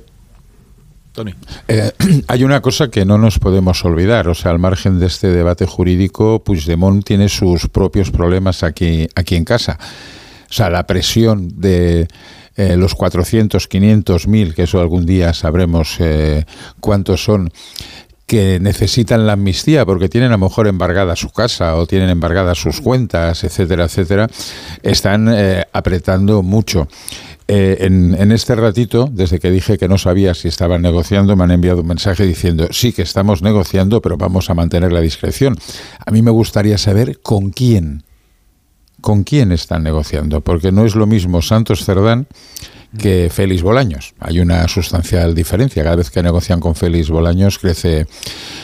Eh, 1.70 1.92
hay 2.28 2.44
una 2.44 2.62
cosa 2.62 2.90
que 2.90 3.06
no 3.06 3.18
nos 3.18 3.40
podemos 3.40 3.86
olvidar, 3.86 4.28
o 4.28 4.34
sea, 4.36 4.52
al 4.52 4.60
margen 4.60 5.00
de 5.00 5.06
este 5.06 5.28
debate 5.30 5.66
jurídico, 5.66 6.44
Puigdemont 6.44 7.06
tiene 7.06 7.30
sus 7.30 7.68
propios 7.70 8.12
problemas 8.12 8.64
aquí, 8.64 9.08
aquí 9.16 9.36
en 9.38 9.46
casa. 9.46 9.78
O 10.50 10.54
sea, 10.54 10.70
la 10.70 10.86
presión 10.86 11.48
de 11.60 12.08
eh, 12.58 12.78
los 12.78 12.96
400, 12.96 13.68
500 13.68 14.28
mil, 14.28 14.54
que 14.56 14.64
eso 14.64 14.80
algún 14.80 15.06
día 15.06 15.34
sabremos 15.34 15.96
eh, 16.00 16.46
cuántos 16.80 17.24
son, 17.24 17.52
que 18.26 18.60
necesitan 18.60 19.28
la 19.28 19.34
amnistía 19.34 19.86
porque 19.86 20.10
tienen 20.10 20.32
a 20.32 20.38
lo 20.38 20.46
mejor 20.46 20.68
embargada 20.68 21.16
su 21.16 21.30
casa 21.30 21.76
o 21.76 21.86
tienen 21.86 22.10
embargadas 22.10 22.58
sus 22.58 22.82
cuentas, 22.82 23.44
etcétera, 23.44 23.86
etcétera, 23.86 24.28
están 24.82 25.30
eh, 25.32 25.66
apretando 25.72 26.42
mucho. 26.42 26.88
Eh, 27.48 27.78
en, 27.82 28.16
en 28.20 28.32
este 28.32 28.56
ratito, 28.56 29.08
desde 29.12 29.40
que 29.40 29.52
dije 29.52 29.78
que 29.78 29.88
no 29.88 30.00
sabía 30.00 30.34
si 30.34 30.48
estaban 30.48 30.82
negociando, 30.82 31.36
me 31.36 31.44
han 31.44 31.52
enviado 31.52 31.82
un 31.82 31.88
mensaje 31.88 32.26
diciendo, 32.26 32.68
sí 32.72 32.92
que 32.92 33.04
estamos 33.04 33.44
negociando, 33.44 34.02
pero 34.02 34.18
vamos 34.18 34.50
a 34.50 34.56
mantener 34.56 34.92
la 34.92 35.02
discreción. 35.02 35.56
A 36.04 36.10
mí 36.10 36.24
me 36.24 36.32
gustaría 36.32 36.80
saber 36.80 37.20
con 37.22 37.52
quién, 37.52 38.04
con 39.02 39.24
quién 39.24 39.52
están 39.52 39.84
negociando, 39.84 40.42
porque 40.42 40.72
no 40.72 40.86
es 40.86 40.96
lo 40.96 41.06
mismo 41.06 41.44
Santos 41.44 41.86
Cerdán 41.86 42.26
que 42.98 43.30
Félix 43.32 43.62
Bolaños. 43.62 44.14
Hay 44.20 44.40
una 44.40 44.68
sustancial 44.68 45.36
diferencia. 45.36 45.84
Cada 45.84 45.96
vez 45.96 46.10
que 46.10 46.24
negocian 46.24 46.60
con 46.60 46.76
Félix 46.76 47.10
Bolaños 47.10 47.60
crece, 47.60 48.08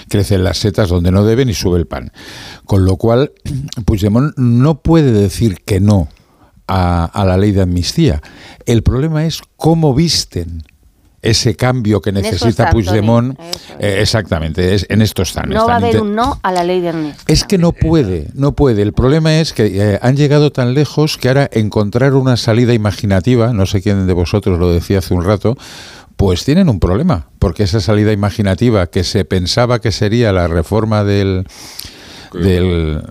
crecen 0.09 0.43
las 0.43 0.57
setas 0.57 0.89
donde 0.89 1.11
no 1.11 1.23
deben 1.23 1.49
y 1.49 1.53
sube 1.53 1.77
el 1.77 1.87
pan. 1.87 2.11
Con 2.65 2.85
lo 2.85 2.97
cual, 2.97 3.33
Puigdemont 3.85 4.37
no 4.37 4.81
puede 4.81 5.11
decir 5.11 5.59
que 5.65 5.79
no 5.79 6.09
a, 6.67 7.05
a 7.05 7.25
la 7.25 7.37
ley 7.37 7.51
de 7.51 7.61
amnistía. 7.61 8.21
El 8.65 8.83
problema 8.83 9.25
es 9.25 9.41
cómo 9.57 9.93
visten 9.93 10.63
ese 11.21 11.55
cambio 11.55 12.01
que 12.01 12.11
necesita 12.11 12.69
Puigdemont. 12.69 13.39
Eh, 13.79 13.97
exactamente, 14.01 14.73
es, 14.73 14.85
en 14.89 15.01
esto 15.01 15.21
están. 15.21 15.49
no 15.49 15.67
va 15.67 15.73
a 15.73 15.77
haber 15.77 16.01
un 16.01 16.15
no 16.15 16.39
a 16.41 16.51
la 16.51 16.63
ley 16.63 16.81
de 16.81 16.89
amnistía. 16.89 17.23
es 17.27 17.43
que 17.43 17.57
no 17.57 17.71
puede, 17.71 18.27
no 18.33 18.53
puede. 18.53 18.81
El 18.81 18.93
problema 18.93 19.39
es 19.39 19.53
que 19.53 19.65
eh, 19.65 19.99
han 20.01 20.15
llegado 20.15 20.51
tan 20.51 20.73
lejos 20.73 21.17
que 21.17 21.27
ahora 21.27 21.49
encontrar 21.51 22.13
una 22.13 22.37
salida 22.37 22.73
imaginativa, 22.73 23.53
no 23.53 23.65
sé 23.65 23.81
quién 23.81 24.07
de 24.07 24.13
vosotros 24.13 24.59
lo 24.59 24.71
decía 24.71 24.99
hace 24.99 25.13
un 25.13 25.23
rato, 25.23 25.57
pues 26.17 26.43
tienen 26.45 26.69
un 26.69 26.79
problema, 26.79 27.27
porque 27.39 27.63
esa 27.63 27.79
salida 27.79 28.11
imaginativa 28.11 28.87
que 28.87 29.03
se 29.03 29.25
pensaba 29.25 29.79
que 29.79 29.91
sería 29.91 30.31
la 30.31 30.47
reforma 30.47 31.03
del... 31.03 31.45
del 32.33 33.03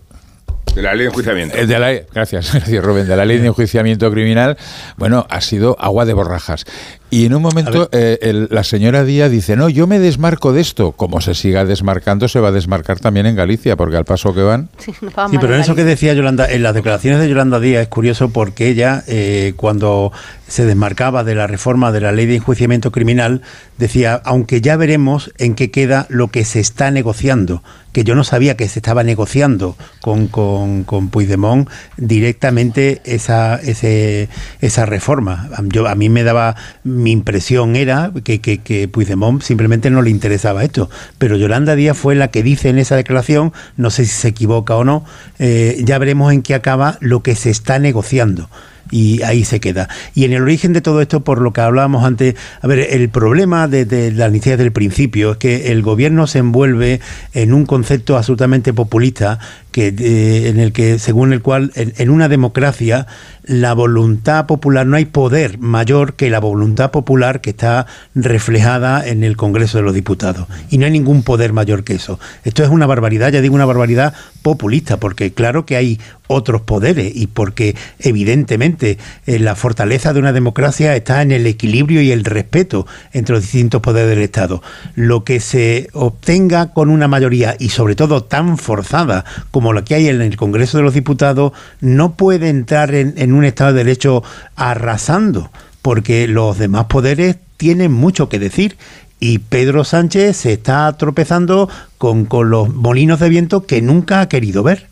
De 0.74 0.82
la 0.82 0.92
ley 0.94 1.00
de 1.02 1.08
enjuiciamiento. 1.08 1.56
eh, 1.56 1.66
de 1.66 1.78
la, 1.78 1.92
gracias, 2.14 2.52
gracias 2.54 2.84
Rubén, 2.84 3.06
de 3.06 3.16
la 3.16 3.24
ley 3.24 3.38
de 3.38 3.46
enjuiciamiento 3.48 4.10
criminal, 4.10 4.56
bueno, 4.96 5.26
ha 5.28 5.40
sido 5.40 5.76
agua 5.80 6.04
de 6.04 6.14
borrajas. 6.14 6.64
Y 7.12 7.26
en 7.26 7.34
un 7.34 7.42
momento 7.42 7.88
eh, 7.90 8.18
el- 8.22 8.46
la 8.52 8.62
señora 8.62 9.02
Díaz 9.02 9.32
dice, 9.32 9.56
no, 9.56 9.68
yo 9.68 9.88
me 9.88 9.98
desmarco 9.98 10.52
de 10.52 10.60
esto. 10.60 10.92
Como 10.92 11.20
se 11.20 11.34
siga 11.34 11.64
desmarcando, 11.64 12.28
se 12.28 12.38
va 12.38 12.48
a 12.48 12.52
desmarcar 12.52 13.00
también 13.00 13.26
en 13.26 13.34
Galicia, 13.34 13.74
porque 13.76 13.96
al 13.96 14.04
paso 14.04 14.32
que 14.32 14.42
van... 14.42 14.68
Sí, 14.78 14.92
no 15.00 15.10
Sí, 15.28 15.38
pero 15.40 15.54
en 15.56 15.60
eso 15.60 15.74
que 15.74 15.82
decía 15.82 16.14
Yolanda, 16.14 16.46
en 16.48 16.62
las 16.62 16.72
declaraciones 16.72 17.18
de 17.18 17.28
Yolanda 17.28 17.58
Díaz 17.58 17.82
es 17.82 17.88
curioso 17.88 18.28
porque 18.30 18.68
ella, 18.68 19.02
eh, 19.08 19.54
cuando 19.56 20.12
se 20.50 20.66
desmarcaba 20.66 21.22
de 21.22 21.36
la 21.36 21.46
reforma 21.46 21.92
de 21.92 22.00
la 22.00 22.10
ley 22.10 22.26
de 22.26 22.34
enjuiciamiento 22.34 22.90
criminal, 22.90 23.40
decía, 23.78 24.20
aunque 24.24 24.60
ya 24.60 24.76
veremos 24.76 25.32
en 25.38 25.54
qué 25.54 25.70
queda 25.70 26.06
lo 26.08 26.28
que 26.28 26.44
se 26.44 26.58
está 26.58 26.90
negociando, 26.90 27.62
que 27.92 28.02
yo 28.02 28.16
no 28.16 28.24
sabía 28.24 28.56
que 28.56 28.68
se 28.68 28.80
estaba 28.80 29.04
negociando 29.04 29.76
con, 30.00 30.26
con, 30.26 30.82
con 30.82 31.08
Puigdemont 31.08 31.70
directamente 31.96 33.00
esa, 33.04 33.60
ese, 33.62 34.28
esa 34.60 34.86
reforma. 34.86 35.48
Yo, 35.68 35.86
a 35.86 35.94
mí 35.94 36.08
me 36.08 36.24
daba, 36.24 36.56
mi 36.82 37.12
impresión 37.12 37.76
era 37.76 38.10
que, 38.24 38.40
que, 38.40 38.58
que 38.58 38.88
Puigdemont 38.88 39.42
simplemente 39.42 39.88
no 39.88 40.02
le 40.02 40.10
interesaba 40.10 40.64
esto, 40.64 40.90
pero 41.18 41.36
Yolanda 41.36 41.76
Díaz 41.76 41.96
fue 41.96 42.16
la 42.16 42.28
que 42.32 42.42
dice 42.42 42.70
en 42.70 42.78
esa 42.78 42.96
declaración, 42.96 43.52
no 43.76 43.90
sé 43.90 44.04
si 44.04 44.10
se 44.10 44.28
equivoca 44.28 44.74
o 44.74 44.82
no, 44.82 45.04
eh, 45.38 45.80
ya 45.84 45.98
veremos 45.98 46.32
en 46.32 46.42
qué 46.42 46.56
acaba 46.56 46.98
lo 47.00 47.22
que 47.22 47.36
se 47.36 47.50
está 47.50 47.78
negociando 47.78 48.50
y 48.90 49.22
ahí 49.22 49.44
se 49.44 49.60
queda. 49.60 49.88
Y 50.14 50.24
en 50.24 50.32
el 50.32 50.42
origen 50.42 50.72
de 50.72 50.80
todo 50.80 51.00
esto, 51.00 51.20
por 51.20 51.40
lo 51.40 51.52
que 51.52 51.60
hablábamos 51.60 52.04
antes, 52.04 52.34
a 52.60 52.66
ver, 52.66 52.80
el 52.90 53.08
problema 53.08 53.68
de, 53.68 53.84
de 53.84 54.12
la 54.12 54.26
amnistía 54.26 54.52
desde 54.52 54.64
el 54.64 54.72
principio 54.72 55.32
es 55.32 55.36
que 55.38 55.72
el 55.72 55.82
gobierno 55.82 56.26
se 56.26 56.38
envuelve 56.38 57.00
en 57.32 57.52
un 57.52 57.66
concepto 57.66 58.16
absolutamente 58.16 58.72
populista 58.72 59.38
que 59.70 59.88
eh, 59.88 60.48
en 60.48 60.58
el 60.58 60.72
que 60.72 60.98
según 60.98 61.32
el 61.32 61.42
cual 61.42 61.72
en 61.74 62.10
una 62.10 62.28
democracia 62.28 63.06
la 63.44 63.74
voluntad 63.74 64.46
popular 64.46 64.86
no 64.86 64.96
hay 64.96 65.06
poder 65.06 65.58
mayor 65.58 66.14
que 66.14 66.30
la 66.30 66.40
voluntad 66.40 66.90
popular 66.90 67.40
que 67.40 67.50
está 67.50 67.86
reflejada 68.14 69.06
en 69.06 69.24
el 69.24 69.36
Congreso 69.36 69.78
de 69.78 69.84
los 69.84 69.94
Diputados 69.94 70.46
y 70.70 70.78
no 70.78 70.86
hay 70.86 70.92
ningún 70.92 71.22
poder 71.22 71.52
mayor 71.52 71.84
que 71.84 71.94
eso. 71.94 72.18
Esto 72.44 72.62
es 72.62 72.70
una 72.70 72.86
barbaridad, 72.86 73.32
ya 73.32 73.40
digo 73.40 73.54
una 73.54 73.64
barbaridad 73.64 74.14
populista 74.42 74.98
porque 74.98 75.32
claro 75.32 75.66
que 75.66 75.76
hay 75.76 76.00
otros 76.26 76.62
poderes 76.62 77.10
y 77.14 77.26
porque 77.26 77.74
evidentemente 77.98 78.98
eh, 79.26 79.40
la 79.40 79.56
fortaleza 79.56 80.12
de 80.12 80.20
una 80.20 80.32
democracia 80.32 80.94
está 80.94 81.22
en 81.22 81.32
el 81.32 81.44
equilibrio 81.46 82.02
y 82.02 82.12
el 82.12 82.24
respeto 82.24 82.86
entre 83.12 83.34
los 83.34 83.42
distintos 83.42 83.82
poderes 83.82 84.10
del 84.10 84.22
Estado. 84.22 84.62
Lo 84.94 85.24
que 85.24 85.40
se 85.40 85.88
obtenga 85.92 86.72
con 86.72 86.88
una 86.88 87.08
mayoría 87.08 87.56
y 87.58 87.70
sobre 87.70 87.96
todo 87.96 88.22
tan 88.22 88.58
forzada 88.58 89.24
como 89.50 89.72
la 89.72 89.82
que 89.82 89.96
hay 89.96 90.08
en 90.08 90.22
el 90.22 90.36
Congreso 90.36 90.78
de 90.78 90.84
los 90.84 90.94
Diputados 90.94 91.52
no 91.80 92.14
puede 92.14 92.48
entrar 92.48 92.94
en, 92.94 93.14
en 93.16 93.29
un 93.32 93.44
Estado 93.44 93.72
de 93.72 93.84
Derecho 93.84 94.22
arrasando, 94.56 95.50
porque 95.82 96.28
los 96.28 96.58
demás 96.58 96.86
poderes 96.86 97.36
tienen 97.56 97.92
mucho 97.92 98.28
que 98.28 98.38
decir 98.38 98.76
y 99.20 99.38
Pedro 99.38 99.84
Sánchez 99.84 100.36
se 100.36 100.54
está 100.54 100.90
tropezando 100.96 101.68
con, 101.98 102.24
con 102.24 102.50
los 102.50 102.74
molinos 102.74 103.20
de 103.20 103.28
viento 103.28 103.66
que 103.66 103.82
nunca 103.82 104.22
ha 104.22 104.28
querido 104.28 104.62
ver. 104.62 104.88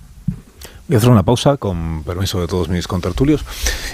Voy 0.89 0.94
a 0.94 0.99
hacer 0.99 1.10
una 1.10 1.23
pausa, 1.23 1.58
con 1.58 2.02
permiso 2.02 2.41
de 2.41 2.47
todos 2.47 2.70
mis 2.70 2.89
contertulios. 2.89 3.44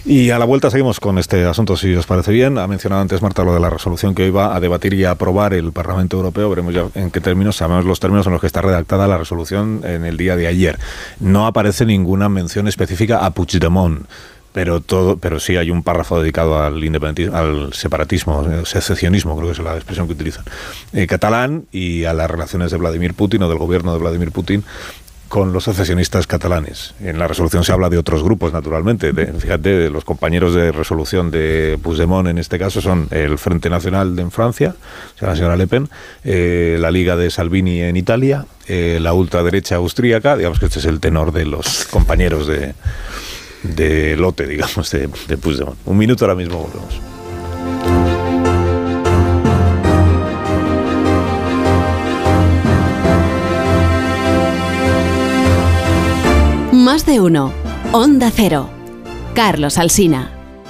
Y 0.04 0.30
a 0.30 0.38
la 0.38 0.44
vuelta 0.44 0.70
seguimos 0.70 1.00
con 1.00 1.18
este 1.18 1.44
asunto, 1.44 1.76
si 1.76 1.92
os 1.92 2.06
parece 2.06 2.30
bien. 2.30 2.56
Ha 2.56 2.68
mencionado 2.68 3.02
antes 3.02 3.20
Marta 3.20 3.42
lo 3.42 3.52
de 3.52 3.58
la 3.58 3.68
resolución 3.68 4.14
que 4.14 4.22
hoy 4.22 4.30
va 4.30 4.54
a 4.54 4.60
debatir 4.60 4.94
y 4.94 5.04
a 5.04 5.10
aprobar 5.10 5.54
el 5.54 5.72
Parlamento 5.72 6.16
Europeo. 6.16 6.48
Veremos 6.50 6.72
ya 6.72 6.86
en 6.94 7.10
qué 7.10 7.20
términos, 7.20 7.56
sabemos 7.56 7.84
los 7.84 7.98
términos 7.98 8.26
en 8.26 8.32
los 8.32 8.40
que 8.40 8.46
está 8.46 8.62
redactada 8.62 9.08
la 9.08 9.18
resolución 9.18 9.80
en 9.82 10.04
el 10.04 10.16
día 10.16 10.36
de 10.36 10.46
ayer. 10.46 10.78
No 11.18 11.48
aparece 11.48 11.84
ninguna 11.84 12.28
mención 12.28 12.68
específica 12.68 13.26
a 13.26 13.30
Puigdemont 13.32 14.06
pero 14.54 14.80
todo 14.80 15.16
pero 15.18 15.40
sí 15.40 15.56
hay 15.56 15.70
un 15.70 15.82
párrafo 15.82 16.20
dedicado 16.20 16.62
al 16.62 16.82
independentismo 16.82 17.36
al 17.36 17.72
separatismo 17.74 18.64
secesionismo 18.64 19.36
creo 19.36 19.48
que 19.48 19.52
es 19.52 19.58
la 19.58 19.74
expresión 19.74 20.06
que 20.06 20.12
utilizan 20.12 20.44
eh, 20.92 21.06
catalán 21.08 21.66
y 21.72 22.04
a 22.04 22.14
las 22.14 22.30
relaciones 22.30 22.70
de 22.70 22.78
Vladimir 22.78 23.14
Putin 23.14 23.42
o 23.42 23.48
del 23.48 23.58
gobierno 23.58 23.92
de 23.92 23.98
Vladimir 23.98 24.30
Putin 24.30 24.64
con 25.28 25.52
los 25.52 25.64
secesionistas 25.64 26.28
catalanes. 26.28 26.94
En 27.00 27.18
la 27.18 27.26
resolución 27.26 27.64
se 27.64 27.72
habla 27.72 27.88
de 27.88 27.98
otros 27.98 28.22
grupos, 28.22 28.52
naturalmente. 28.52 29.12
fíjate, 29.12 29.90
los 29.90 30.04
compañeros 30.04 30.54
de 30.54 30.70
resolución 30.70 31.32
de 31.32 31.76
Puigdemont 31.82 32.28
en 32.28 32.38
este 32.38 32.56
caso 32.56 32.80
son 32.80 33.08
el 33.10 33.36
Frente 33.36 33.68
Nacional 33.68 34.16
en 34.16 34.30
Francia, 34.30 34.76
la 35.20 35.34
señora 35.34 35.56
Le 35.56 35.66
Pen, 35.66 35.88
eh, 36.22 36.76
la 36.78 36.92
Liga 36.92 37.16
de 37.16 37.30
Salvini 37.30 37.80
en 37.80 37.96
Italia, 37.96 38.46
eh, 38.68 38.98
la 39.00 39.12
ultraderecha 39.12 39.74
austríaca, 39.74 40.36
digamos 40.36 40.60
que 40.60 40.66
este 40.66 40.78
es 40.78 40.84
el 40.84 41.00
tenor 41.00 41.32
de 41.32 41.46
los 41.46 41.86
compañeros 41.86 42.46
de, 42.46 42.74
de 43.64 44.16
lote, 44.16 44.46
digamos, 44.46 44.90
de, 44.90 45.08
de 45.28 45.38
Puigdemont. 45.38 45.76
Un 45.86 45.96
minuto 45.96 46.24
ahora 46.24 46.36
mismo 46.36 46.58
volvemos. 46.58 47.00
Más 56.72 57.06
de 57.06 57.18
uno. 57.18 57.52
Onda 57.92 58.30
Cero. 58.30 58.68
Carlos 59.34 59.78
Alsina. 59.78 60.43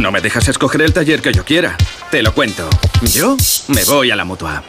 No 0.00 0.12
me 0.12 0.20
dejas 0.20 0.48
escoger 0.48 0.82
el 0.82 0.92
taller 0.92 1.22
que 1.22 1.32
yo 1.32 1.44
quiera. 1.44 1.76
Te 2.10 2.22
lo 2.22 2.34
cuento. 2.34 2.68
Yo 3.02 3.36
me 3.68 3.82
voy 3.84 4.10
a 4.10 4.16
la 4.16 4.24
mutua. 4.24 4.62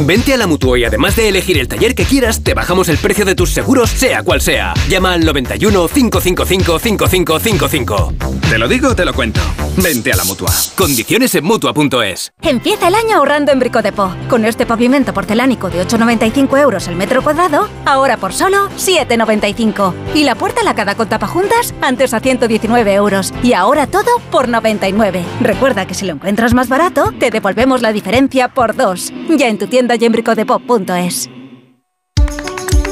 Vente 0.00 0.34
a 0.34 0.36
la 0.36 0.46
Mutua 0.46 0.78
y 0.78 0.84
además 0.84 1.14
de 1.16 1.28
elegir 1.28 1.56
el 1.56 1.68
taller 1.68 1.94
que 1.94 2.04
quieras, 2.04 2.42
te 2.42 2.52
bajamos 2.52 2.88
el 2.88 2.98
precio 2.98 3.24
de 3.24 3.34
tus 3.34 3.50
seguros, 3.50 3.90
sea 3.90 4.22
cual 4.22 4.40
sea. 4.40 4.74
Llama 4.88 5.12
al 5.12 5.24
91 5.24 5.88
555 5.88 6.78
5555. 6.78 8.14
Te 8.48 8.58
lo 8.58 8.66
digo, 8.66 8.94
te 8.94 9.04
lo 9.04 9.14
cuento. 9.14 9.40
Vente 9.76 10.12
a 10.12 10.16
la 10.16 10.24
Mutua. 10.24 10.50
Condiciones 10.76 11.34
en 11.36 11.44
Mutua.es. 11.44 12.32
Empieza 12.42 12.88
el 12.88 12.94
año 12.94 13.16
ahorrando 13.16 13.52
en 13.52 13.60
Bricodepo. 13.60 14.12
Con 14.28 14.44
este 14.44 14.66
pavimento 14.66 15.14
porcelánico 15.14 15.70
de 15.70 15.86
8,95 15.86 16.60
euros 16.60 16.88
el 16.88 16.96
metro 16.96 17.22
cuadrado, 17.22 17.68
ahora 17.86 18.16
por 18.16 18.32
solo 18.32 18.68
7,95. 18.70 19.94
Y 20.14 20.24
la 20.24 20.34
puerta 20.34 20.62
lacada 20.64 20.96
con 20.96 21.08
tapajuntas, 21.08 21.72
antes 21.80 22.14
a 22.14 22.20
119 22.20 22.94
euros. 22.94 23.32
Y 23.42 23.52
ahora 23.52 23.86
todo 23.86 24.18
por 24.30 24.48
99. 24.74 25.24
Recuerda 25.40 25.86
que 25.86 25.94
si 25.94 26.04
lo 26.06 26.12
encuentras 26.12 26.54
más 26.54 26.68
barato, 26.68 27.12
te 27.18 27.30
devolvemos 27.30 27.82
la 27.82 27.92
diferencia 27.92 28.48
por 28.48 28.74
dos. 28.74 29.12
Ya 29.28 29.48
en 29.48 29.58
tu 29.58 29.66
tienda 29.66 29.96
y 29.96 30.04
en 30.04 30.12
bricodepop.es. 30.12 31.30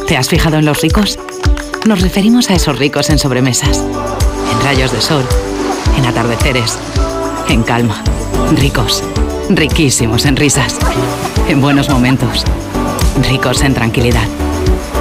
¿Te 0.06 0.16
has 0.16 0.28
fijado 0.28 0.58
en 0.58 0.66
los 0.66 0.80
ricos? 0.82 1.18
Nos 1.86 2.00
referimos 2.00 2.50
a 2.50 2.54
esos 2.54 2.78
ricos 2.78 3.10
en 3.10 3.18
sobremesas, 3.18 3.78
en 3.78 4.64
rayos 4.64 4.92
de 4.92 5.00
sol, 5.00 5.24
en 5.96 6.06
atardeceres, 6.06 6.78
en 7.48 7.62
calma. 7.62 8.02
Ricos, 8.56 9.02
riquísimos 9.48 10.26
en 10.26 10.36
risas, 10.36 10.78
en 11.48 11.60
buenos 11.60 11.88
momentos, 11.88 12.44
ricos 13.28 13.62
en 13.62 13.74
tranquilidad, 13.74 14.26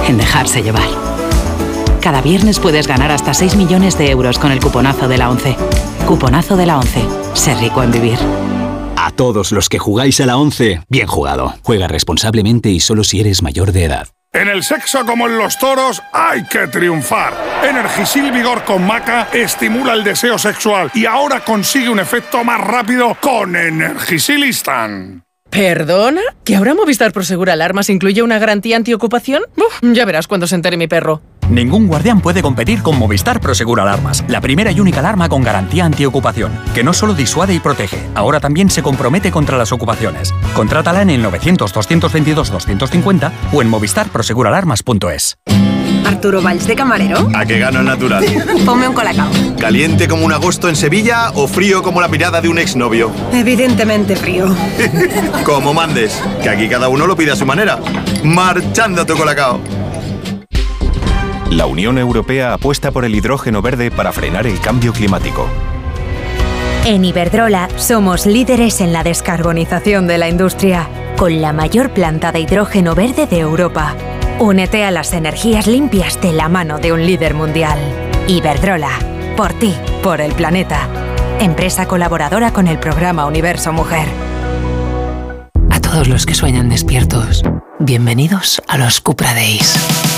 en 0.08 0.16
dejarse 0.16 0.62
llevar. 0.62 0.88
Cada 2.00 2.20
viernes 2.20 2.58
puedes 2.58 2.88
ganar 2.88 3.12
hasta 3.12 3.32
6 3.32 3.54
millones 3.54 3.96
de 3.96 4.10
euros 4.10 4.40
con 4.40 4.50
el 4.50 4.58
cuponazo 4.58 5.06
de 5.06 5.18
la 5.18 5.30
11. 5.30 5.56
Cuponazo 6.12 6.58
de 6.58 6.66
la 6.66 6.76
11. 6.76 7.06
Ser 7.32 7.56
rico 7.56 7.82
en 7.82 7.90
vivir. 7.90 8.18
A 8.98 9.10
todos 9.12 9.50
los 9.50 9.70
que 9.70 9.78
jugáis 9.78 10.20
a 10.20 10.26
la 10.26 10.36
11, 10.36 10.82
bien 10.90 11.06
jugado. 11.06 11.54
Juega 11.62 11.88
responsablemente 11.88 12.68
y 12.68 12.80
solo 12.80 13.02
si 13.02 13.20
eres 13.20 13.42
mayor 13.42 13.72
de 13.72 13.84
edad. 13.84 14.08
En 14.34 14.48
el 14.48 14.62
sexo 14.62 15.06
como 15.06 15.26
en 15.26 15.38
los 15.38 15.58
toros 15.58 16.02
hay 16.12 16.44
que 16.44 16.66
triunfar. 16.66 17.32
Energisil 17.66 18.30
Vigor 18.30 18.62
con 18.64 18.86
Maca 18.86 19.28
estimula 19.32 19.94
el 19.94 20.04
deseo 20.04 20.36
sexual 20.36 20.90
y 20.92 21.06
ahora 21.06 21.42
consigue 21.42 21.88
un 21.88 21.98
efecto 21.98 22.44
más 22.44 22.60
rápido 22.60 23.16
con 23.18 23.56
Energisil 23.56 24.44
Instant. 24.44 25.22
¿Perdona? 25.48 26.20
¿Que 26.44 26.56
ahora 26.56 26.74
Movistar 26.74 27.12
Prosegur 27.12 27.48
Alarmas 27.48 27.88
incluye 27.88 28.22
una 28.22 28.38
garantía 28.38 28.76
antiocupación? 28.76 29.44
Uf, 29.56 29.80
ya 29.80 30.04
verás 30.04 30.26
cuando 30.26 30.46
se 30.46 30.56
entere 30.56 30.76
mi 30.76 30.88
perro. 30.88 31.22
Ningún 31.48 31.86
guardián 31.86 32.20
puede 32.20 32.42
competir 32.42 32.82
con 32.82 32.98
Movistar 32.98 33.40
Prosegur 33.40 33.80
Alarmas, 33.80 34.24
la 34.28 34.40
primera 34.40 34.70
y 34.72 34.80
única 34.80 35.00
alarma 35.00 35.28
con 35.28 35.42
garantía 35.42 35.84
antiocupación, 35.84 36.52
que 36.74 36.82
no 36.84 36.92
solo 36.94 37.14
disuade 37.14 37.54
y 37.54 37.60
protege, 37.60 37.98
ahora 38.14 38.40
también 38.40 38.70
se 38.70 38.82
compromete 38.82 39.30
contra 39.30 39.58
las 39.58 39.72
ocupaciones. 39.72 40.32
Contrátala 40.54 41.02
en 41.02 41.10
el 41.10 41.24
900-222-250 41.24 43.30
o 43.52 43.62
en 43.62 43.68
movistarproseguralarmas.es. 43.68 45.36
Arturo 46.06 46.40
Valls 46.42 46.66
de 46.66 46.76
camarero. 46.76 47.28
¿A 47.34 47.44
qué 47.44 47.58
gano 47.58 47.80
el 47.80 47.86
natural? 47.86 48.24
Ponme 48.66 48.88
un 48.88 48.94
colacao. 48.94 49.28
¿Caliente 49.58 50.08
como 50.08 50.24
un 50.24 50.32
agosto 50.32 50.68
en 50.68 50.76
Sevilla 50.76 51.30
o 51.34 51.46
frío 51.48 51.82
como 51.82 52.00
la 52.00 52.08
mirada 52.08 52.40
de 52.40 52.48
un 52.48 52.58
exnovio? 52.58 53.10
Evidentemente 53.32 54.16
frío. 54.16 54.54
como 55.44 55.74
mandes, 55.74 56.20
que 56.42 56.48
aquí 56.48 56.68
cada 56.68 56.88
uno 56.88 57.06
lo 57.06 57.16
pide 57.16 57.32
a 57.32 57.36
su 57.36 57.46
manera. 57.46 57.78
Marchando 58.24 59.04
tu 59.06 59.16
colacao. 59.16 59.60
La 61.52 61.66
Unión 61.66 61.98
Europea 61.98 62.54
apuesta 62.54 62.92
por 62.92 63.04
el 63.04 63.14
hidrógeno 63.14 63.60
verde 63.60 63.90
para 63.90 64.10
frenar 64.10 64.46
el 64.46 64.58
cambio 64.58 64.94
climático. 64.94 65.46
En 66.86 67.04
Iberdrola 67.04 67.68
somos 67.76 68.24
líderes 68.24 68.80
en 68.80 68.94
la 68.94 69.04
descarbonización 69.04 70.06
de 70.06 70.16
la 70.16 70.30
industria, 70.30 70.88
con 71.18 71.42
la 71.42 71.52
mayor 71.52 71.90
planta 71.90 72.32
de 72.32 72.40
hidrógeno 72.40 72.94
verde 72.94 73.26
de 73.26 73.40
Europa. 73.40 73.94
Únete 74.38 74.84
a 74.84 74.90
las 74.90 75.12
energías 75.12 75.66
limpias 75.66 76.18
de 76.22 76.32
la 76.32 76.48
mano 76.48 76.78
de 76.78 76.90
un 76.90 77.04
líder 77.04 77.34
mundial. 77.34 77.78
Iberdrola, 78.28 78.98
por 79.36 79.52
ti, 79.52 79.74
por 80.02 80.22
el 80.22 80.32
planeta. 80.32 80.88
Empresa 81.38 81.86
colaboradora 81.86 82.54
con 82.54 82.66
el 82.66 82.78
programa 82.78 83.26
Universo 83.26 83.74
Mujer. 83.74 84.08
Todos 85.92 86.08
los 86.08 86.24
que 86.24 86.34
sueñan 86.34 86.70
despiertos, 86.70 87.42
bienvenidos 87.78 88.62
a 88.66 88.78
los 88.78 89.02
Cupra 89.02 89.34
Days. 89.34 89.74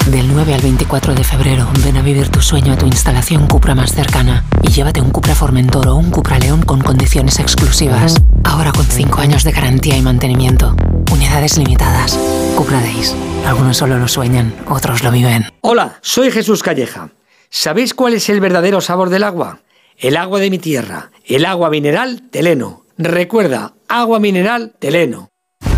Del 0.08 0.32
9 0.32 0.54
al 0.54 0.60
24 0.60 1.16
de 1.16 1.24
febrero, 1.24 1.68
ven 1.84 1.96
a 1.96 2.02
vivir 2.02 2.28
tu 2.28 2.40
sueño 2.40 2.74
a 2.74 2.78
tu 2.78 2.86
instalación 2.86 3.48
Cupra 3.48 3.74
más 3.74 3.92
cercana 3.92 4.44
y 4.62 4.68
llévate 4.68 5.00
un 5.00 5.10
Cupra 5.10 5.34
Formentor 5.34 5.88
o 5.88 5.96
un 5.96 6.12
Cupra 6.12 6.38
León 6.38 6.62
con 6.62 6.80
condiciones 6.80 7.40
exclusivas. 7.40 8.22
Ahora 8.44 8.70
con 8.70 8.84
5 8.84 9.20
años 9.20 9.42
de 9.42 9.50
garantía 9.50 9.96
y 9.96 10.02
mantenimiento. 10.02 10.76
Unidades 11.10 11.58
limitadas. 11.58 12.16
Cupra 12.54 12.80
Days. 12.80 13.12
Algunos 13.44 13.76
solo 13.76 13.98
lo 13.98 14.06
sueñan, 14.06 14.54
otros 14.68 15.02
lo 15.02 15.10
viven. 15.10 15.46
Hola, 15.60 15.98
soy 16.02 16.30
Jesús 16.30 16.62
Calleja. 16.62 17.10
¿Sabéis 17.50 17.94
cuál 17.94 18.14
es 18.14 18.28
el 18.28 18.38
verdadero 18.38 18.80
sabor 18.80 19.10
del 19.10 19.24
agua? 19.24 19.58
El 19.98 20.16
agua 20.18 20.38
de 20.38 20.50
mi 20.50 20.60
tierra, 20.60 21.10
el 21.26 21.44
agua 21.44 21.68
mineral 21.68 22.30
Teleno 22.30 22.84
Recuerda, 22.96 23.74
agua 23.88 24.20
mineral 24.20 24.76
Teleno. 24.78 25.33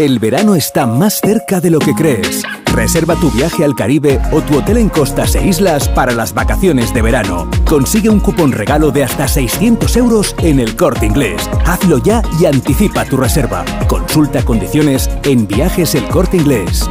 El 0.00 0.18
verano 0.18 0.54
está 0.54 0.86
más 0.86 1.20
cerca 1.20 1.60
de 1.60 1.68
lo 1.68 1.78
que 1.78 1.94
crees. 1.94 2.42
Reserva 2.64 3.16
tu 3.16 3.30
viaje 3.30 3.66
al 3.66 3.74
Caribe 3.74 4.18
o 4.32 4.40
tu 4.40 4.56
hotel 4.56 4.78
en 4.78 4.88
costas 4.88 5.34
e 5.34 5.46
islas 5.46 5.90
para 5.90 6.12
las 6.12 6.32
vacaciones 6.32 6.94
de 6.94 7.02
verano. 7.02 7.50
Consigue 7.66 8.08
un 8.08 8.18
cupón 8.18 8.52
regalo 8.52 8.92
de 8.92 9.04
hasta 9.04 9.28
600 9.28 9.94
euros 9.98 10.34
en 10.38 10.58
el 10.58 10.74
corte 10.74 11.04
inglés. 11.04 11.50
Hazlo 11.66 11.98
ya 11.98 12.22
y 12.40 12.46
anticipa 12.46 13.04
tu 13.04 13.18
reserva. 13.18 13.62
Consulta 13.88 14.42
condiciones 14.42 15.10
en 15.22 15.46
viajes 15.46 15.94
el 15.94 16.08
corte 16.08 16.38
inglés. 16.38 16.88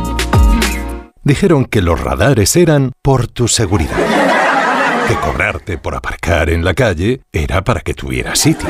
Dijeron 1.24 1.66
que 1.66 1.82
los 1.82 2.00
radares 2.00 2.56
eran 2.56 2.92
por 3.02 3.26
tu 3.26 3.48
seguridad. 3.48 3.98
Que 5.08 5.16
cobrarte 5.16 5.80
por 5.80 5.96
aparcar 5.96 6.52
en 6.52 6.64
la 6.64 6.76
calle 6.76 7.24
era 7.34 7.64
para 7.64 7.82
que 7.82 7.96
tuvieras 7.96 8.38
sitio. 8.38 8.70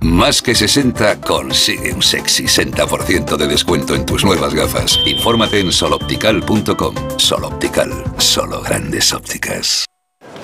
Más 0.00 0.42
que 0.42 0.54
60 0.54 1.20
consigue 1.20 1.92
un 1.92 2.02
sexy 2.02 2.44
60% 2.44 3.36
de 3.36 3.48
descuento 3.48 3.94
en 3.94 4.06
tus 4.06 4.24
nuevas 4.24 4.54
gafas. 4.54 4.98
Infórmate 5.04 5.58
en 5.58 5.72
soloptical.com. 5.72 6.94
Soloptical, 7.16 7.92
solo 8.16 8.60
grandes 8.62 9.12
ópticas. 9.12 9.84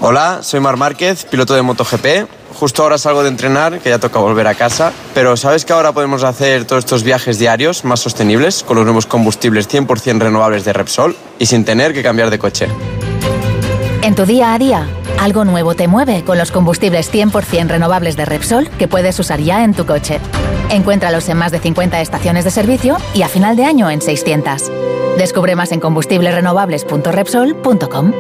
Hola, 0.00 0.41
soy 0.42 0.58
Mar 0.58 0.76
Márquez, 0.76 1.24
piloto 1.24 1.55
de 1.55 1.62
MotoGP. 1.62 2.28
Justo 2.55 2.83
ahora 2.83 2.99
salgo 2.99 3.23
de 3.23 3.28
entrenar, 3.28 3.78
que 3.78 3.91
ya 3.91 3.99
toca 3.99 4.18
volver 4.18 4.49
a 4.49 4.55
casa. 4.55 4.92
Pero 5.15 5.36
¿sabes 5.36 5.65
que 5.65 5.73
ahora 5.73 5.92
podemos 5.92 6.24
hacer 6.24 6.65
todos 6.65 6.84
estos 6.84 7.05
viajes 7.05 7.39
diarios 7.39 7.84
más 7.84 8.00
sostenibles 8.00 8.65
con 8.65 8.76
los 8.76 8.84
nuevos 8.84 9.07
combustibles 9.07 9.68
100% 9.68 10.18
renovables 10.18 10.65
de 10.65 10.73
Repsol 10.73 11.16
y 11.39 11.47
sin 11.47 11.65
tener 11.65 11.94
que 11.94 12.02
cambiar 12.02 12.31
de 12.31 12.39
coche? 12.41 12.68
En 14.02 14.15
tu 14.15 14.26
día 14.26 14.52
a 14.52 14.58
día, 14.58 14.89
algo 15.18 15.44
nuevo 15.44 15.75
te 15.75 15.89
mueve 15.89 16.25
con 16.25 16.39
los 16.39 16.51
combustibles 16.51 17.12
100% 17.12 17.68
renovables 17.68 18.17
de 18.17 18.25
Repsol 18.25 18.70
que 18.70 18.89
puedes 18.89 19.18
usar 19.18 19.41
ya 19.41 19.65
en 19.65 19.75
tu 19.75 19.84
coche. 19.86 20.20
Encuéntralos 20.70 21.28
en 21.28 21.36
más 21.36 21.52
de 21.52 21.60
50 21.60 22.01
estaciones 22.01 22.44
de 22.44 22.51
servicio 22.51 22.97
y 23.15 23.23
a 23.23 23.28
final 23.28 23.57
de 23.57 23.65
año 23.65 23.91
en 23.91 24.01
600. 24.01 24.70
Descubre 25.18 25.57
más 25.57 25.73
en 25.73 25.81
combustiblesrenovables.repsol.com. 25.81 28.12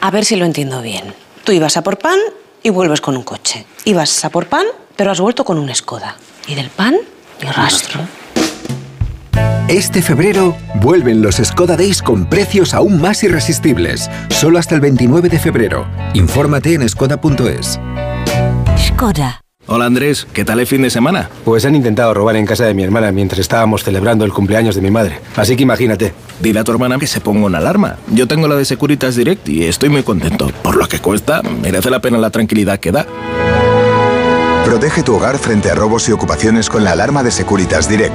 A 0.00 0.10
ver 0.10 0.24
si 0.24 0.36
lo 0.36 0.44
entiendo 0.44 0.82
bien. 0.82 1.14
Tú 1.44 1.52
ibas 1.52 1.76
a 1.76 1.82
por 1.82 1.98
pan 1.98 2.18
y 2.62 2.70
vuelves 2.70 3.00
con 3.00 3.16
un 3.16 3.22
coche. 3.22 3.66
Ibas 3.84 4.24
a 4.24 4.30
por 4.30 4.46
pan, 4.46 4.66
pero 4.96 5.10
has 5.10 5.20
vuelto 5.20 5.44
con 5.44 5.58
un 5.58 5.74
Skoda. 5.74 6.16
Y 6.46 6.54
del 6.54 6.70
pan, 6.70 6.96
ni 7.42 7.50
rastro. 7.50 8.00
Este 9.68 10.02
febrero 10.02 10.56
vuelven 10.76 11.22
los 11.22 11.36
Skoda 11.36 11.76
Days 11.76 12.02
con 12.02 12.26
precios 12.26 12.74
aún 12.74 13.00
más 13.00 13.24
irresistibles. 13.24 14.10
Solo 14.28 14.58
hasta 14.58 14.74
el 14.74 14.80
29 14.80 15.28
de 15.28 15.38
febrero. 15.38 15.86
Infórmate 16.12 16.74
en 16.74 16.88
skoda.es. 16.88 17.80
Skoda. 18.78 19.40
Hola 19.66 19.86
Andrés, 19.86 20.26
¿qué 20.34 20.44
tal 20.44 20.60
el 20.60 20.66
fin 20.66 20.82
de 20.82 20.90
semana? 20.90 21.30
Pues 21.44 21.64
han 21.64 21.74
intentado 21.74 22.12
robar 22.12 22.36
en 22.36 22.44
casa 22.44 22.66
de 22.66 22.74
mi 22.74 22.82
hermana 22.82 23.10
mientras 23.12 23.38
estábamos 23.38 23.82
celebrando 23.82 24.26
el 24.26 24.32
cumpleaños 24.32 24.74
de 24.74 24.82
mi 24.82 24.90
madre. 24.90 25.18
Así 25.36 25.56
que 25.56 25.62
imagínate. 25.62 26.12
Dile 26.40 26.60
a 26.60 26.64
tu 26.64 26.72
hermana 26.72 26.98
que 26.98 27.06
se 27.06 27.20
ponga 27.20 27.46
una 27.46 27.58
alarma. 27.58 27.96
Yo 28.12 28.28
tengo 28.28 28.46
la 28.46 28.56
de 28.56 28.66
Securitas 28.66 29.16
Direct 29.16 29.48
y 29.48 29.64
estoy 29.64 29.88
muy 29.88 30.02
contento. 30.02 30.52
Por 30.62 30.76
lo 30.76 30.86
que 30.86 30.98
cuesta, 30.98 31.40
merece 31.42 31.88
la 31.88 32.00
pena 32.00 32.18
la 32.18 32.28
tranquilidad 32.30 32.78
que 32.78 32.92
da. 32.92 33.06
Protege 34.66 35.02
tu 35.02 35.16
hogar 35.16 35.38
frente 35.38 35.70
a 35.70 35.74
robos 35.74 36.08
y 36.08 36.12
ocupaciones 36.12 36.68
con 36.68 36.84
la 36.84 36.92
alarma 36.92 37.22
de 37.22 37.30
Securitas 37.30 37.88
Direct. 37.88 38.14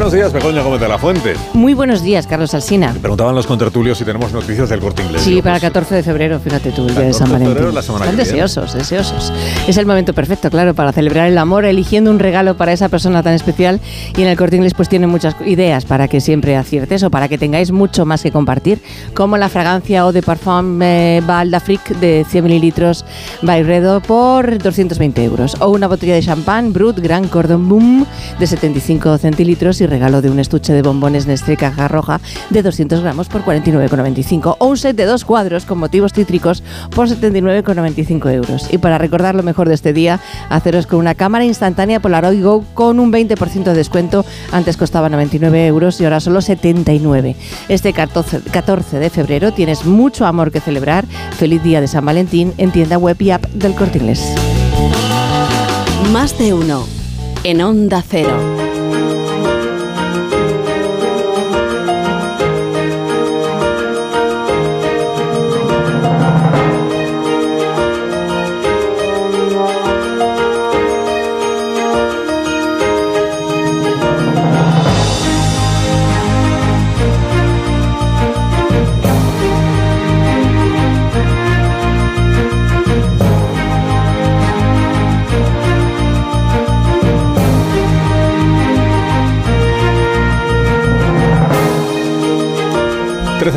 Buenos 0.00 0.14
días, 0.14 0.32
Begoña 0.32 0.62
Gómez 0.62 0.80
de 0.80 0.88
la 0.88 0.96
Fuente. 0.96 1.34
Muy 1.52 1.74
buenos 1.74 2.02
días, 2.02 2.26
Carlos 2.26 2.54
Alsina. 2.54 2.90
Me 2.94 3.00
preguntaban 3.00 3.34
los 3.34 3.46
contertulios 3.46 3.98
si 3.98 4.04
tenemos 4.06 4.32
noticias 4.32 4.70
del 4.70 4.80
corte 4.80 5.02
inglés. 5.02 5.20
Sí, 5.20 5.42
para 5.42 5.56
el 5.56 5.60
14 5.60 5.96
de 5.96 6.02
febrero, 6.02 6.40
fíjate 6.40 6.70
tú, 6.72 6.88
el 6.88 6.94
día 6.94 7.04
de 7.04 7.12
San 7.12 7.30
Valentín. 7.30 7.74
La 7.74 7.82
semana 7.82 8.06
Están 8.06 8.16
que 8.16 8.22
viene. 8.22 8.40
deseosos, 8.40 8.72
deseosos. 8.72 9.30
Es 9.68 9.76
el 9.76 9.84
momento 9.84 10.14
perfecto, 10.14 10.48
claro, 10.48 10.72
para 10.72 10.92
celebrar 10.92 11.28
el 11.28 11.36
amor, 11.36 11.66
eligiendo 11.66 12.10
un 12.10 12.18
regalo 12.18 12.56
para 12.56 12.72
esa 12.72 12.88
persona 12.88 13.22
tan 13.22 13.34
especial. 13.34 13.78
Y 14.16 14.22
en 14.22 14.28
el 14.28 14.38
corte 14.38 14.56
inglés, 14.56 14.72
pues 14.72 14.88
tienen 14.88 15.10
muchas 15.10 15.36
ideas 15.44 15.84
para 15.84 16.08
que 16.08 16.22
siempre 16.22 16.56
aciertes 16.56 17.02
o 17.02 17.10
para 17.10 17.28
que 17.28 17.36
tengáis 17.36 17.70
mucho 17.70 18.06
más 18.06 18.22
que 18.22 18.32
compartir, 18.32 18.80
como 19.12 19.36
la 19.36 19.50
fragancia 19.50 20.06
o 20.06 20.12
de 20.12 20.22
parfum 20.22 20.80
eh, 20.80 21.20
Val 21.26 21.50
d'Afrique 21.50 21.92
de 22.00 22.24
100 22.26 22.44
mililitros 22.44 23.04
Bayredo 23.42 24.00
por 24.00 24.56
220 24.56 25.22
euros. 25.22 25.58
O 25.60 25.68
una 25.68 25.88
botella 25.88 26.14
de 26.14 26.22
champán 26.22 26.72
Brut 26.72 27.00
Gran 27.00 27.28
Cordon 27.28 27.68
Boom 27.68 28.06
de 28.38 28.46
75 28.46 29.18
centilitros 29.18 29.78
y 29.82 29.89
regalo 29.90 30.22
de 30.22 30.30
un 30.30 30.38
estuche 30.38 30.72
de 30.72 30.82
bombones 30.82 31.26
Nestlé 31.26 31.56
caja 31.56 31.88
roja 31.88 32.20
de 32.48 32.62
200 32.62 33.00
gramos 33.00 33.28
por 33.28 33.44
49,95 33.44 34.56
o 34.58 34.66
un 34.66 34.76
set 34.76 34.96
de 34.96 35.04
dos 35.04 35.24
cuadros 35.24 35.66
con 35.66 35.78
motivos 35.78 36.12
cítricos 36.12 36.62
por 36.94 37.08
79,95 37.08 38.32
euros. 38.32 38.72
Y 38.72 38.78
para 38.78 38.98
recordar 38.98 39.34
lo 39.34 39.42
mejor 39.42 39.68
de 39.68 39.74
este 39.74 39.92
día, 39.92 40.20
haceros 40.48 40.86
con 40.86 40.98
una 40.98 41.14
cámara 41.14 41.44
instantánea 41.44 42.00
Polaroid 42.00 42.42
Go 42.42 42.64
con 42.74 43.00
un 43.00 43.12
20% 43.12 43.64
de 43.64 43.74
descuento. 43.74 44.24
Antes 44.52 44.76
costaba 44.76 45.08
99 45.08 45.66
euros 45.66 46.00
y 46.00 46.04
ahora 46.04 46.20
solo 46.20 46.40
79. 46.40 47.36
Este 47.68 47.92
14 47.92 48.40
14 48.50 48.98
de 48.98 49.10
febrero 49.10 49.52
tienes 49.52 49.84
mucho 49.84 50.26
amor 50.26 50.52
que 50.52 50.60
celebrar. 50.60 51.04
Feliz 51.36 51.62
día 51.62 51.80
de 51.80 51.88
San 51.88 52.04
Valentín 52.04 52.54
en 52.58 52.70
tienda 52.70 52.98
web 52.98 53.16
y 53.20 53.30
app 53.30 53.44
del 53.46 53.74
Corte 53.74 53.98
Inglés. 53.98 54.22
Más 56.12 56.38
de 56.38 56.54
uno. 56.54 56.86
En 57.44 57.62
Onda 57.62 58.02
Cero. 58.06 58.59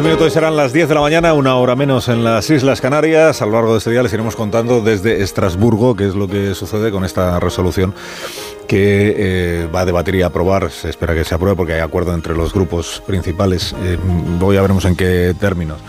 Minutos 0.04 0.34
serán 0.34 0.58
las 0.58 0.74
10 0.74 0.90
de 0.90 0.96
la 0.96 1.02
mañana, 1.02 1.34
una 1.34 1.56
hora 1.56 1.76
menos 1.76 2.10
en 2.10 2.24
las 2.24 2.50
Islas 2.50 2.82
Canarias. 2.82 3.42
A 3.42 3.46
lo 3.46 3.54
largo 3.54 3.72
de 3.72 3.78
este 3.78 3.92
día 3.92 4.04
les 4.04 4.12
iremos 4.12 4.36
contando 4.36 4.82
desde 4.82 5.22
Estrasburgo 5.24 5.96
qué 5.96 6.08
es 6.08 6.16
lo 6.16 6.28
que 6.28 6.54
sucede 6.56 6.92
con 6.92 7.06
esta 7.06 7.40
resolución 7.40 7.94
que 8.68 9.16
eh, 9.18 9.68
va 9.74 9.82
a 9.82 9.86
debatir 9.86 10.16
y 10.16 10.22
aprobar. 10.22 10.72
Se 10.72 10.90
espera 10.90 11.14
que 11.14 11.24
se 11.24 11.36
apruebe 11.36 11.56
porque 11.56 11.74
hay 11.74 11.80
acuerdo 11.80 12.14
entre 12.14 12.36
los 12.36 12.54
grupos 12.54 13.02
principales. 13.06 13.74
Eh, 13.84 13.98
voy 14.40 14.58
a 14.58 14.62
veremos 14.62 14.84
en 14.86 14.96
qué 14.96 15.34
términos. 15.40 15.80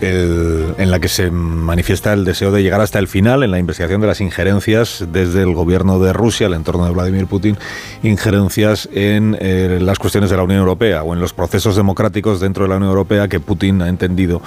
En 0.00 0.90
la 0.90 1.00
que 1.00 1.08
se 1.08 1.30
manifiesta 1.30 2.12
el 2.12 2.24
deseo 2.24 2.52
de 2.52 2.62
llegar 2.62 2.80
hasta 2.80 2.98
el 2.98 3.08
final 3.08 3.42
en 3.42 3.50
la 3.50 3.58
investigación 3.58 4.00
de 4.00 4.06
las 4.06 4.20
injerencias 4.20 5.04
desde 5.10 5.42
el 5.42 5.54
gobierno 5.54 5.98
de 5.98 6.12
Rusia, 6.12 6.46
el 6.46 6.54
entorno 6.54 6.84
de 6.84 6.92
Vladimir 6.92 7.26
Putin, 7.26 7.56
injerencias 8.02 8.88
en 8.92 9.36
eh, 9.40 9.78
las 9.80 9.98
cuestiones 9.98 10.30
de 10.30 10.36
la 10.36 10.42
Unión 10.42 10.60
Europea 10.60 11.02
o 11.02 11.14
en 11.14 11.20
los 11.20 11.32
procesos 11.32 11.76
democráticos 11.76 12.40
dentro 12.40 12.64
de 12.64 12.68
la 12.68 12.76
Unión 12.76 12.90
Europea 12.90 13.28
que 13.28 13.40
Putin 13.40 13.82
ha 13.82 13.88
entendido 13.88 14.42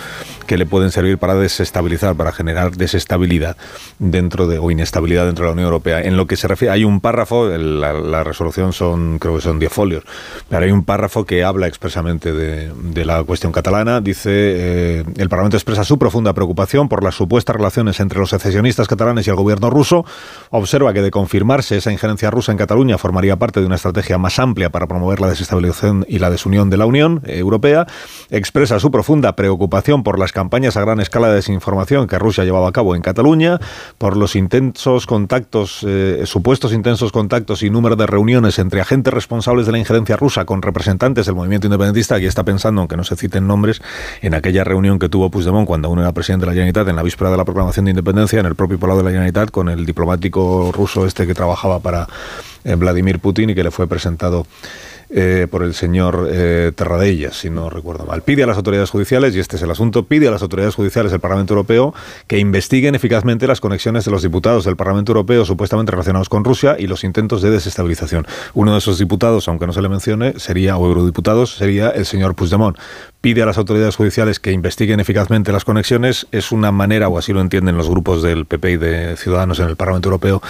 que 0.45 0.57
le 0.57 0.65
pueden 0.65 0.91
servir 0.91 1.17
para 1.17 1.35
desestabilizar, 1.35 2.15
para 2.15 2.31
generar 2.31 2.75
desestabilidad 2.75 3.57
dentro 3.97 4.47
de 4.47 4.59
o 4.59 4.71
inestabilidad 4.71 5.25
dentro 5.25 5.45
de 5.45 5.49
la 5.49 5.53
Unión 5.53 5.65
Europea. 5.65 6.01
En 6.01 6.17
lo 6.17 6.27
que 6.27 6.37
se 6.37 6.47
refiere, 6.47 6.73
hay 6.73 6.83
un 6.83 7.01
párrafo, 7.01 7.47
la, 7.47 8.23
resolución 8.23 8.73
son 8.73 9.19
creo 9.19 9.35
que 9.35 9.41
son 9.41 9.59
10 9.59 9.71
folios, 9.71 10.03
pero 10.49 10.65
hay 10.65 10.71
un 10.71 10.83
párrafo 10.83 11.25
que 11.25 11.43
habla 11.43 11.67
expresamente 11.67 12.33
de, 12.33 13.05
la 13.05 13.23
cuestión 13.23 13.51
catalana. 13.51 14.01
Dice 14.01 14.29
eh, 14.31 15.03
el 15.17 15.29
Parlamento 15.39 15.55
expresa 15.55 15.85
su 15.85 15.97
profunda 15.97 16.33
preocupación 16.33 16.89
por 16.89 17.01
las 17.01 17.15
supuestas 17.15 17.55
relaciones 17.55 18.01
entre 18.01 18.19
los 18.19 18.31
secesionistas 18.31 18.89
catalanes 18.89 19.25
y 19.25 19.29
el 19.29 19.37
gobierno 19.37 19.69
ruso. 19.69 20.03
Observa 20.49 20.91
que 20.91 21.01
de 21.01 21.11
confirmarse 21.11 21.77
esa 21.77 21.93
injerencia 21.93 22.29
rusa 22.29 22.51
en 22.51 22.57
Cataluña 22.57 22.97
formaría 22.97 23.37
parte 23.37 23.61
de 23.61 23.65
una 23.65 23.77
estrategia 23.77 24.17
más 24.17 24.37
amplia 24.37 24.69
para 24.69 24.85
promover 24.87 25.21
la 25.21 25.29
desestabilización 25.29 26.05
y 26.09 26.19
la 26.19 26.29
desunión 26.29 26.69
de 26.69 26.75
la 26.75 26.85
Unión 26.85 27.21
Europea. 27.25 27.87
Expresa 28.29 28.81
su 28.81 28.91
profunda 28.91 29.37
preocupación 29.37 30.03
por 30.03 30.19
las 30.19 30.33
campañas 30.33 30.75
a 30.75 30.81
gran 30.81 30.99
escala 30.99 31.29
de 31.29 31.35
desinformación 31.35 32.07
que 32.07 32.19
Rusia 32.19 32.43
llevaba 32.43 32.67
a 32.67 32.73
cabo 32.73 32.93
en 32.93 33.01
Cataluña, 33.01 33.59
por 33.97 34.17
los 34.17 34.35
intensos 34.35 35.05
contactos, 35.05 35.85
eh, 35.87 36.23
supuestos 36.25 36.73
intensos 36.73 37.13
contactos 37.13 37.63
y 37.63 37.69
número 37.69 37.95
de 37.95 38.07
reuniones 38.07 38.59
entre 38.59 38.81
agentes 38.81 39.13
responsables 39.13 39.65
de 39.67 39.71
la 39.71 39.79
injerencia 39.79 40.17
rusa 40.17 40.43
con 40.43 40.61
representantes 40.61 41.27
del 41.27 41.35
movimiento 41.35 41.67
independentista. 41.67 42.15
Aquí 42.15 42.25
está 42.25 42.43
pensando, 42.43 42.81
aunque 42.81 42.97
no 42.97 43.05
se 43.05 43.15
citen 43.15 43.47
nombres, 43.47 43.81
en 44.21 44.33
aquella 44.33 44.65
reunión 44.65 44.99
que 44.99 45.07
tuvo 45.07 45.28
Puigdemont 45.29 45.67
cuando 45.67 45.87
aún 45.87 45.99
era 45.99 46.11
presidente 46.11 46.45
de 46.45 46.47
la 46.47 46.53
Generalitat 46.53 46.87
en 46.87 46.95
la 46.95 47.03
víspera 47.03 47.31
de 47.31 47.37
la 47.37 47.45
proclamación 47.45 47.85
de 47.85 47.91
independencia 47.91 48.39
en 48.39 48.45
el 48.45 48.55
propio 48.55 48.79
Palau 48.79 48.97
de 48.97 49.03
la 49.03 49.09
Generalitat 49.09 49.51
con 49.51 49.69
el 49.69 49.85
diplomático 49.85 50.71
ruso 50.71 51.05
este 51.05 51.25
que 51.27 51.33
trabajaba 51.33 51.79
para 51.79 52.07
eh, 52.63 52.75
Vladimir 52.75 53.19
Putin 53.19 53.51
y 53.51 53.55
que 53.55 53.63
le 53.63 53.71
fue 53.71 53.87
presentado 53.87 54.45
eh, 55.11 55.47
por 55.49 55.63
el 55.63 55.73
señor 55.73 56.29
eh, 56.31 56.71
Terradellas, 56.75 57.35
si 57.35 57.49
no 57.49 57.71
recuerdo 57.71 58.05
mal. 58.05 58.21
Pide 58.21 58.43
a 58.43 58.45
las 58.45 58.57
autoridades 58.57 58.91
judiciales, 58.91 59.35
y 59.35 59.39
este 59.39 59.55
es 59.55 59.63
el 59.63 59.71
asunto, 59.71 60.05
pide 60.05 60.27
a 60.27 60.31
las 60.31 60.43
autoridades 60.43 60.75
judiciales 60.75 61.11
del 61.11 61.19
Parlamento 61.19 61.55
Europeo 61.55 61.95
que 62.27 62.37
investiguen 62.37 62.93
eficazmente 62.93 63.47
las 63.47 63.59
conexiones 63.59 64.05
de 64.05 64.11
los 64.11 64.21
diputados 64.21 64.65
del 64.65 64.75
Parlamento 64.75 65.13
Europeo 65.13 65.45
supuestamente 65.45 65.91
relacionados 65.91 66.29
con 66.29 66.43
Rusia 66.43 66.75
y 66.77 66.85
los 66.85 67.03
intentos 67.03 67.41
de 67.41 67.49
desestabilización. 67.49 68.27
Uno 68.53 68.73
de 68.73 68.77
esos 68.77 68.99
diputados, 68.99 69.47
aunque 69.47 69.65
no 69.65 69.73
se 69.73 69.81
le 69.81 69.89
mencione, 69.89 70.33
sería, 70.37 70.77
o 70.77 70.85
eurodiputados, 70.85 71.55
sería 71.55 71.89
el 71.89 72.05
señor 72.05 72.35
Puigdemont 72.35 72.77
pide 73.21 73.41
a 73.41 73.45
las 73.45 73.57
autoridades 73.57 73.95
judiciales 73.95 74.39
que 74.39 74.51
investiguen 74.51 74.99
eficazmente 74.99 75.51
las 75.51 75.65
conexiones 75.65 76.27
es 76.31 76.51
una 76.51 76.71
manera, 76.71 77.09
o 77.09 77.17
así 77.17 77.33
lo 77.33 77.41
entienden 77.41 77.75
los 77.75 77.89
grupos 77.89 78.23
del 78.23 78.45
PP 78.45 78.71
y 78.71 78.77
de 78.77 79.17
Ciudadanos 79.17 79.59
en 79.59 79.67
el 79.67 79.75
Parlamento 79.75 80.07
Europeo, 80.07 80.41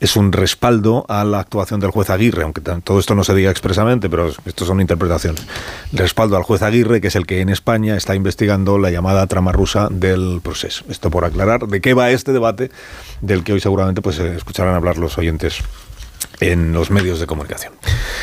es 0.00 0.14
un 0.16 0.32
respaldo 0.32 1.06
a 1.08 1.24
la 1.24 1.40
actuación 1.40 1.80
del 1.80 1.90
juez 1.90 2.10
Aguirre, 2.10 2.42
aunque 2.42 2.60
todo 2.60 2.98
esto 2.98 3.14
no 3.14 3.24
se 3.24 3.34
diga 3.34 3.50
expresamente, 3.50 4.10
pero 4.10 4.30
esto 4.44 4.66
son 4.66 4.80
interpretaciones. 4.80 5.46
Respaldo 5.92 6.36
al 6.36 6.42
juez 6.42 6.62
Aguirre, 6.62 7.00
que 7.00 7.08
es 7.08 7.16
el 7.16 7.26
que 7.26 7.40
en 7.40 7.48
España 7.48 7.96
está 7.96 8.14
investigando 8.14 8.78
la 8.78 8.90
llamada 8.90 9.26
trama 9.26 9.52
rusa 9.52 9.88
del 9.90 10.40
proceso. 10.42 10.84
Esto 10.88 11.10
por 11.10 11.24
aclarar 11.24 11.66
de 11.66 11.80
qué 11.80 11.94
va 11.94 12.10
este 12.10 12.32
debate, 12.32 12.70
del 13.22 13.42
que 13.42 13.54
hoy 13.54 13.60
seguramente 13.60 14.02
pues 14.02 14.18
escucharán 14.18 14.74
hablar 14.74 14.98
los 14.98 15.16
oyentes 15.16 15.62
en 16.40 16.72
los 16.72 16.90
medios 16.90 17.20
de 17.20 17.26
comunicación. 17.26 17.72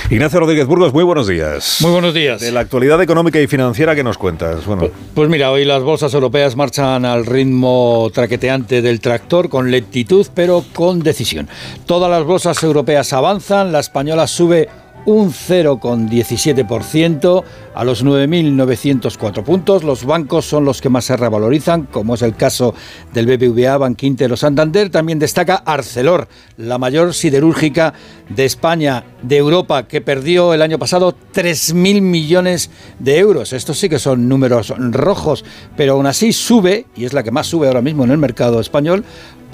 Ignacio 0.10 0.40
Rodríguez 0.40 0.68
Burgos, 0.68 0.94
muy 0.94 1.04
buenos 1.04 1.28
días. 1.28 1.78
Muy 1.82 1.92
buenos 1.92 2.14
días. 2.14 2.42
De 2.42 2.52
la 2.52 2.62
actualidad 2.62 3.02
económica 3.02 3.40
y 3.40 3.48
financiera 3.48 3.96
que 3.96 4.04
nos 4.04 4.18
cuentas. 4.18 4.66
Bueno. 4.66 4.82
Pues, 4.82 4.92
pues, 5.14 5.30
mira, 5.30 5.52
hoy 5.52 5.66
las 5.66 5.84
bolsas 5.84 6.14
europeas 6.14 6.56
marchan 6.56 7.06
al 7.06 7.26
ritmo 7.26 8.10
traqueteante 8.14 8.82
del 8.82 9.00
tractor, 9.00 9.50
con 9.50 9.72
lentitud 9.72 10.28
pero 10.34 10.64
con 10.74 11.00
decisión. 11.00 11.48
Todas 11.86 12.10
las 12.10 12.24
bolsas 12.24 12.62
europeas 12.64 13.12
avanzan, 13.14 13.72
la 13.72 13.80
española 13.80 14.28
sube 14.28 14.70
un 15.06 15.32
0,17% 15.32 17.44
a 17.74 17.84
los 17.84 18.06
9.904 18.06 19.44
puntos. 19.44 19.84
Los 19.84 20.06
bancos 20.06 20.46
son 20.46 20.66
los 20.66 20.82
que 20.82 20.90
más 20.90 21.06
se 21.06 21.18
revalorizan, 21.18 21.84
como 21.84 22.16
es 22.16 22.22
el 22.22 22.36
caso 22.36 22.74
del 23.14 23.28
BBVA, 23.28 23.78
Bankinter 23.78 24.34
o 24.34 24.38
Santander. 24.38 24.90
También 24.90 25.20
destaca 25.20 25.56
Arcelor, 25.56 26.28
la 26.58 26.78
mayor 26.78 27.14
siderúrgica 27.14 27.94
de 28.30 28.46
España, 28.46 29.04
de 29.22 29.38
Europa, 29.38 29.88
que 29.88 30.02
perdió 30.02 30.54
el 30.54 30.62
año 30.62 30.80
pasado 30.80 31.16
3.000 31.34 32.02
millones 32.02 32.70
de 33.00 33.20
euros. 33.20 33.54
Estos 33.54 33.78
sí 33.78 33.88
que 33.90 34.00
son 34.00 34.28
números 34.28 34.74
rojos, 34.78 35.46
pero 35.78 35.94
aún 35.94 36.08
así 36.08 36.34
sube, 36.34 36.88
y 36.96 37.06
es 37.06 37.14
la 37.14 37.24
que 37.24 37.32
más 37.32 37.48
sube 37.48 37.68
ahora 37.68 37.82
mismo 37.82 38.04
en 38.04 38.12
el 38.12 38.18
mercado 38.18 38.60
español, 38.60 39.06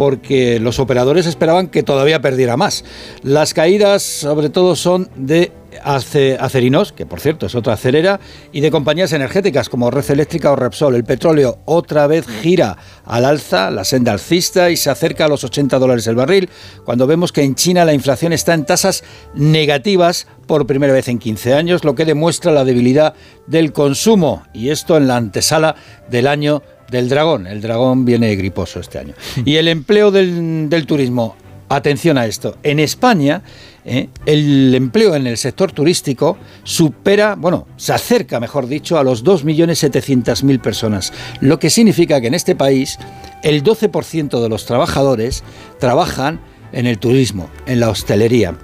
porque 0.02 0.60
los 0.60 0.80
operadores 0.80 1.28
esperaban 1.28 1.68
que 1.68 1.84
todavía 1.84 2.22
perdiera 2.22 2.58
más. 2.58 2.84
Las 3.22 3.54
caídas 3.54 4.02
sobre 4.02 4.50
todo 4.50 4.76
son 4.76 5.12
de 5.16 5.52
acerinos, 5.84 6.92
que 6.92 7.06
por 7.06 7.20
cierto 7.20 7.46
es 7.46 7.54
otra 7.54 7.74
acerera, 7.74 8.20
y 8.52 8.62
de 8.62 8.72
compañías 8.72 9.14
energéticas 9.14 9.70
como 9.70 9.92
Red 9.92 10.10
Eléctrica 10.10 10.52
o 10.52 10.56
Repsol. 10.56 10.96
El 10.96 11.04
petróleo 11.04 11.60
otra 11.66 12.08
vez 12.08 12.26
gira 12.42 12.80
al 13.06 13.26
alza, 13.26 13.70
la 13.70 13.84
senda 13.84 14.14
alcista 14.14 14.72
y 14.72 14.76
se 14.76 14.90
acerca 14.90 15.26
a 15.26 15.28
los 15.28 15.44
80 15.44 15.78
dólares 15.78 16.08
el 16.08 16.16
barril, 16.16 16.50
cuando 16.84 17.06
vemos 17.06 17.32
que 17.32 17.44
en 17.44 17.54
China 17.54 17.86
la 17.86 17.94
inflación 17.94 18.34
está 18.34 18.56
en 18.56 18.66
tasas 18.66 19.04
negativas 19.36 20.26
por 20.48 20.66
primera 20.66 20.94
vez 20.94 21.10
en 21.10 21.20
15 21.20 21.54
años, 21.54 21.84
lo 21.84 21.94
que 21.94 22.06
demuestra 22.06 22.52
la 22.52 22.66
debilidad 22.66 23.14
del 23.46 23.72
consumo, 23.72 24.48
y 24.52 24.70
esto 24.70 24.98
en 24.98 25.08
la 25.08 25.18
antesala 25.18 25.76
del 26.10 26.26
año 26.26 26.64
del 26.92 27.10
dragón. 27.10 27.48
El 27.48 27.62
dragón 27.62 28.06
viene 28.06 28.36
griposo 28.36 28.80
este 28.80 29.00
año. 29.00 29.14
Y 29.46 29.56
el 29.56 29.68
empleo 29.68 30.12
del, 30.12 30.86
turismo. 30.86 31.36
Atención 31.70 32.18
a 32.18 32.26
esto. 32.26 32.58
En 32.64 32.80
España, 32.80 33.44
eh, 33.86 34.10
el 34.26 34.76
empleo 34.76 35.16
en 35.16 35.26
el 35.26 35.38
sector 35.38 35.72
turístico 35.72 36.38
supera, 36.64 37.36
bueno, 37.36 37.66
se 37.78 37.94
acerca, 37.94 38.42
mejor 38.42 38.68
dicho, 38.68 39.00
a 39.00 39.06
los 39.06 39.24
2.700.000 39.24 40.60
personas. 40.60 41.14
Lo 41.40 41.60
que 41.60 41.70
significa 41.70 42.20
que 42.20 42.28
en 42.28 42.34
este 42.34 42.56
país 42.56 43.00
el 43.42 43.64
12% 43.64 44.42
de 44.42 44.50
los 44.50 44.66
trabajadores 44.66 45.46
trabajan 45.80 46.42
en 46.74 46.88
el 46.88 46.98
turismo, 47.00 47.50
en 47.66 47.80
la 47.80 47.90
hostelería. 47.90 48.58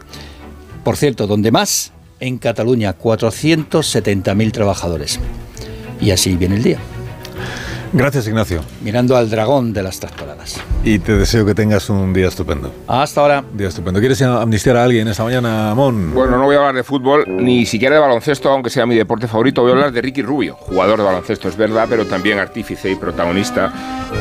Por 0.84 0.98
cierto, 0.98 1.28
donde 1.28 1.52
más, 1.52 1.94
en 2.20 2.38
Cataluña, 2.38 2.98
470.000 2.98 4.52
trabajadores. 4.52 5.18
Y 6.02 6.12
así 6.12 6.36
viene 6.36 6.58
el 6.58 6.64
día. 6.64 6.80
Gracias, 7.94 8.28
Ignacio. 8.28 8.62
Mirando 8.82 9.16
al 9.16 9.30
dragón 9.30 9.74
de 9.74 9.84
las 9.84 10.00
tractoradas. 10.00 10.62
Y 10.84 11.00
te 11.00 11.14
deseo 11.18 11.46
que 11.46 11.56
tengas 11.56 11.90
un 11.90 12.14
día 12.14 12.28
estupendo. 12.28 12.74
Hasta 12.88 13.22
ahora. 13.22 13.44
Día 13.54 13.70
estupendo. 13.70 14.00
¿Quieres 14.00 14.22
amnistiar 14.22 14.78
a 14.78 14.84
alguien 14.84 15.08
esta 15.08 15.24
mañana, 15.24 15.72
Amón? 15.72 16.14
Bueno, 16.14 16.38
no 16.38 16.46
voy 16.46 16.56
a 16.56 16.60
hablar 16.60 16.76
de 16.76 16.84
fútbol, 16.84 17.24
ni 17.28 17.66
siquiera 17.66 17.96
de 17.96 18.02
baloncesto, 18.02 18.50
aunque 18.50 18.70
sea 18.70 18.86
mi 18.86 18.96
deporte 18.96 19.28
favorito. 19.28 19.62
Voy 19.62 19.72
a 19.72 19.76
hablar 19.76 19.92
de 19.92 20.02
Ricky 20.02 20.22
Rubio, 20.22 20.56
jugador 20.56 21.00
de 21.00 21.06
baloncesto, 21.06 21.48
es 21.48 21.56
verdad, 21.56 21.88
pero 21.90 22.06
también 22.06 22.40
artífice 22.40 22.92
y 22.92 22.96
protagonista 22.96 23.72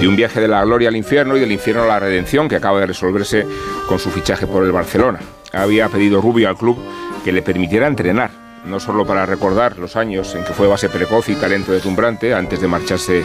de 0.00 0.06
un 0.06 0.16
viaje 0.16 0.40
de 0.40 0.48
la 0.48 0.64
gloria 0.64 0.88
al 0.88 0.96
infierno 0.96 1.36
y 1.36 1.40
del 1.40 1.52
infierno 1.52 1.82
a 1.82 1.86
la 1.86 2.00
redención 2.00 2.48
que 2.48 2.56
acaba 2.56 2.80
de 2.80 2.86
resolverse 2.86 3.46
con 3.88 3.98
su 3.98 4.10
fichaje 4.10 4.46
por 4.46 4.64
el 4.64 4.72
Barcelona. 4.72 5.18
Había 5.52 5.88
pedido 5.88 6.20
Rubio 6.20 6.48
al 6.48 6.56
club 6.56 6.76
que 7.24 7.32
le 7.32 7.42
permitiera 7.42 7.86
entrenar 7.86 8.45
no 8.66 8.80
solo 8.80 9.06
para 9.06 9.26
recordar 9.26 9.78
los 9.78 9.96
años 9.96 10.34
en 10.34 10.44
que 10.44 10.52
fue 10.52 10.66
base 10.66 10.88
precoz 10.88 11.28
y 11.28 11.36
talento 11.36 11.72
deslumbrante 11.72 12.34
antes 12.34 12.60
de 12.60 12.68
marcharse 12.68 13.24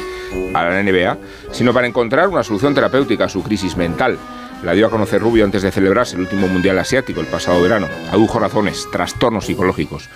a 0.53 0.63
la 0.63 0.81
NBA, 0.81 1.17
sino 1.51 1.73
para 1.73 1.87
encontrar 1.87 2.27
una 2.27 2.43
solución 2.43 2.73
terapéutica 2.73 3.25
a 3.25 3.29
su 3.29 3.43
crisis 3.43 3.75
mental. 3.75 4.17
La 4.63 4.73
dio 4.73 4.85
a 4.85 4.91
conocer 4.91 5.19
Rubio 5.19 5.43
antes 5.43 5.63
de 5.63 5.71
celebrarse 5.71 6.15
el 6.15 6.21
último 6.21 6.47
Mundial 6.47 6.77
Asiático 6.77 7.19
el 7.19 7.25
pasado 7.25 7.61
verano. 7.61 7.87
Adujo 8.11 8.37
razones, 8.37 8.87
trastornos 8.91 9.47
psicológicos 9.47 10.07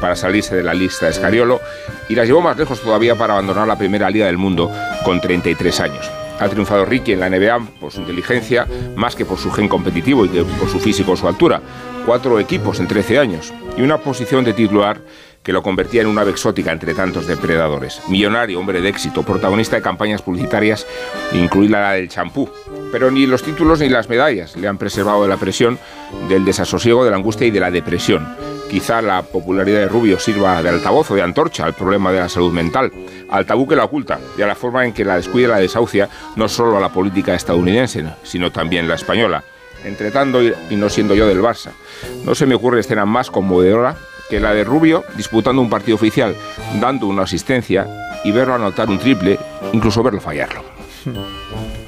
para 0.00 0.16
salirse 0.16 0.56
de 0.56 0.64
la 0.64 0.74
lista 0.74 1.06
de 1.06 1.12
Escariolo 1.12 1.60
y 2.08 2.16
las 2.16 2.26
llevó 2.26 2.40
más 2.40 2.56
lejos 2.56 2.80
todavía 2.80 3.14
para 3.14 3.34
abandonar 3.34 3.68
la 3.68 3.78
primera 3.78 4.10
liga 4.10 4.26
del 4.26 4.38
mundo 4.38 4.72
con 5.04 5.20
33 5.20 5.80
años. 5.80 6.21
Ha 6.42 6.48
triunfado 6.48 6.84
Ricky 6.84 7.12
en 7.12 7.20
la 7.20 7.30
NBA 7.30 7.60
por 7.78 7.92
su 7.92 8.00
inteligencia, 8.00 8.66
más 8.96 9.14
que 9.14 9.24
por 9.24 9.38
su 9.38 9.52
gen 9.52 9.68
competitivo 9.68 10.24
y 10.24 10.28
por 10.28 10.68
su 10.68 10.80
físico 10.80 11.12
o 11.12 11.16
su 11.16 11.28
altura. 11.28 11.62
Cuatro 12.04 12.40
equipos 12.40 12.80
en 12.80 12.88
13 12.88 13.20
años 13.20 13.54
y 13.76 13.82
una 13.82 13.98
posición 13.98 14.44
de 14.44 14.52
titular 14.52 15.00
que 15.44 15.52
lo 15.52 15.62
convertía 15.62 16.02
en 16.02 16.08
una 16.08 16.22
ave 16.22 16.32
exótica 16.32 16.72
entre 16.72 16.94
tantos 16.94 17.28
depredadores. 17.28 18.00
Millonario, 18.08 18.58
hombre 18.58 18.80
de 18.80 18.88
éxito, 18.88 19.22
protagonista 19.22 19.76
de 19.76 19.82
campañas 19.82 20.20
publicitarias, 20.22 20.84
incluida 21.32 21.80
la 21.80 21.92
del 21.92 22.08
champú. 22.08 22.50
Pero 22.90 23.12
ni 23.12 23.26
los 23.26 23.44
títulos 23.44 23.78
ni 23.78 23.88
las 23.88 24.08
medallas 24.08 24.56
le 24.56 24.66
han 24.66 24.78
preservado 24.78 25.22
de 25.22 25.28
la 25.28 25.36
presión, 25.36 25.78
del 26.28 26.44
desasosiego, 26.44 27.04
de 27.04 27.10
la 27.10 27.18
angustia 27.18 27.46
y 27.46 27.52
de 27.52 27.60
la 27.60 27.70
depresión. 27.70 28.26
Quizá 28.72 29.02
la 29.02 29.20
popularidad 29.20 29.80
de 29.80 29.88
Rubio 29.88 30.18
sirva 30.18 30.62
de 30.62 30.70
altavoz 30.70 31.10
o 31.10 31.14
de 31.14 31.20
antorcha 31.20 31.66
al 31.66 31.74
problema 31.74 32.10
de 32.10 32.20
la 32.20 32.30
salud 32.30 32.50
mental, 32.50 32.90
al 33.28 33.44
tabú 33.44 33.68
que 33.68 33.76
la 33.76 33.84
oculta 33.84 34.18
y 34.38 34.40
a 34.40 34.46
la 34.46 34.54
forma 34.54 34.86
en 34.86 34.94
que 34.94 35.04
la 35.04 35.16
descuida 35.16 35.48
y 35.48 35.50
la 35.50 35.58
desahucia 35.58 36.08
no 36.36 36.48
solo 36.48 36.78
a 36.78 36.80
la 36.80 36.88
política 36.88 37.34
estadounidense, 37.34 38.02
sino 38.22 38.50
también 38.50 38.88
la 38.88 38.94
española 38.94 39.44
entretando 39.84 40.42
y 40.42 40.54
no 40.76 40.88
siendo 40.88 41.14
yo 41.14 41.26
del 41.26 41.42
Barça. 41.42 41.72
No 42.24 42.34
se 42.34 42.46
me 42.46 42.54
ocurre 42.54 42.80
escena 42.80 43.04
más 43.04 43.30
conmovedora 43.30 43.94
que 44.30 44.40
la 44.40 44.54
de 44.54 44.64
Rubio 44.64 45.04
disputando 45.18 45.60
un 45.60 45.68
partido 45.68 45.96
oficial, 45.96 46.34
dando 46.80 47.08
una 47.08 47.24
asistencia 47.24 47.86
y 48.24 48.32
verlo 48.32 48.54
anotar 48.54 48.88
un 48.88 48.98
triple 48.98 49.38
incluso 49.74 50.02
verlo 50.02 50.22
fallarlo. 50.22 50.62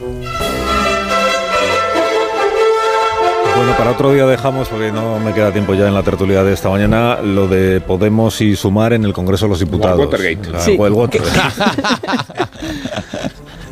Bueno, 3.56 3.76
para 3.78 3.92
otro 3.92 4.12
día 4.12 4.26
dejamos, 4.26 4.68
porque 4.68 4.90
no 4.90 5.18
me 5.20 5.32
queda 5.32 5.52
tiempo 5.52 5.74
ya 5.74 5.86
en 5.86 5.94
la 5.94 6.02
tertulia 6.02 6.42
de 6.42 6.52
esta 6.52 6.68
mañana, 6.70 7.20
lo 7.22 7.46
de 7.46 7.80
Podemos 7.80 8.40
y 8.40 8.56
Sumar 8.56 8.92
en 8.92 9.04
el 9.04 9.12
Congreso 9.12 9.44
de 9.46 9.50
los 9.50 9.60
Diputados. 9.60 9.98
Watergate. 10.00 10.50
La- 10.50 10.60
Sí. 10.60 10.76
o 10.78 10.86
el 10.86 10.92
Watergate. 10.92 11.30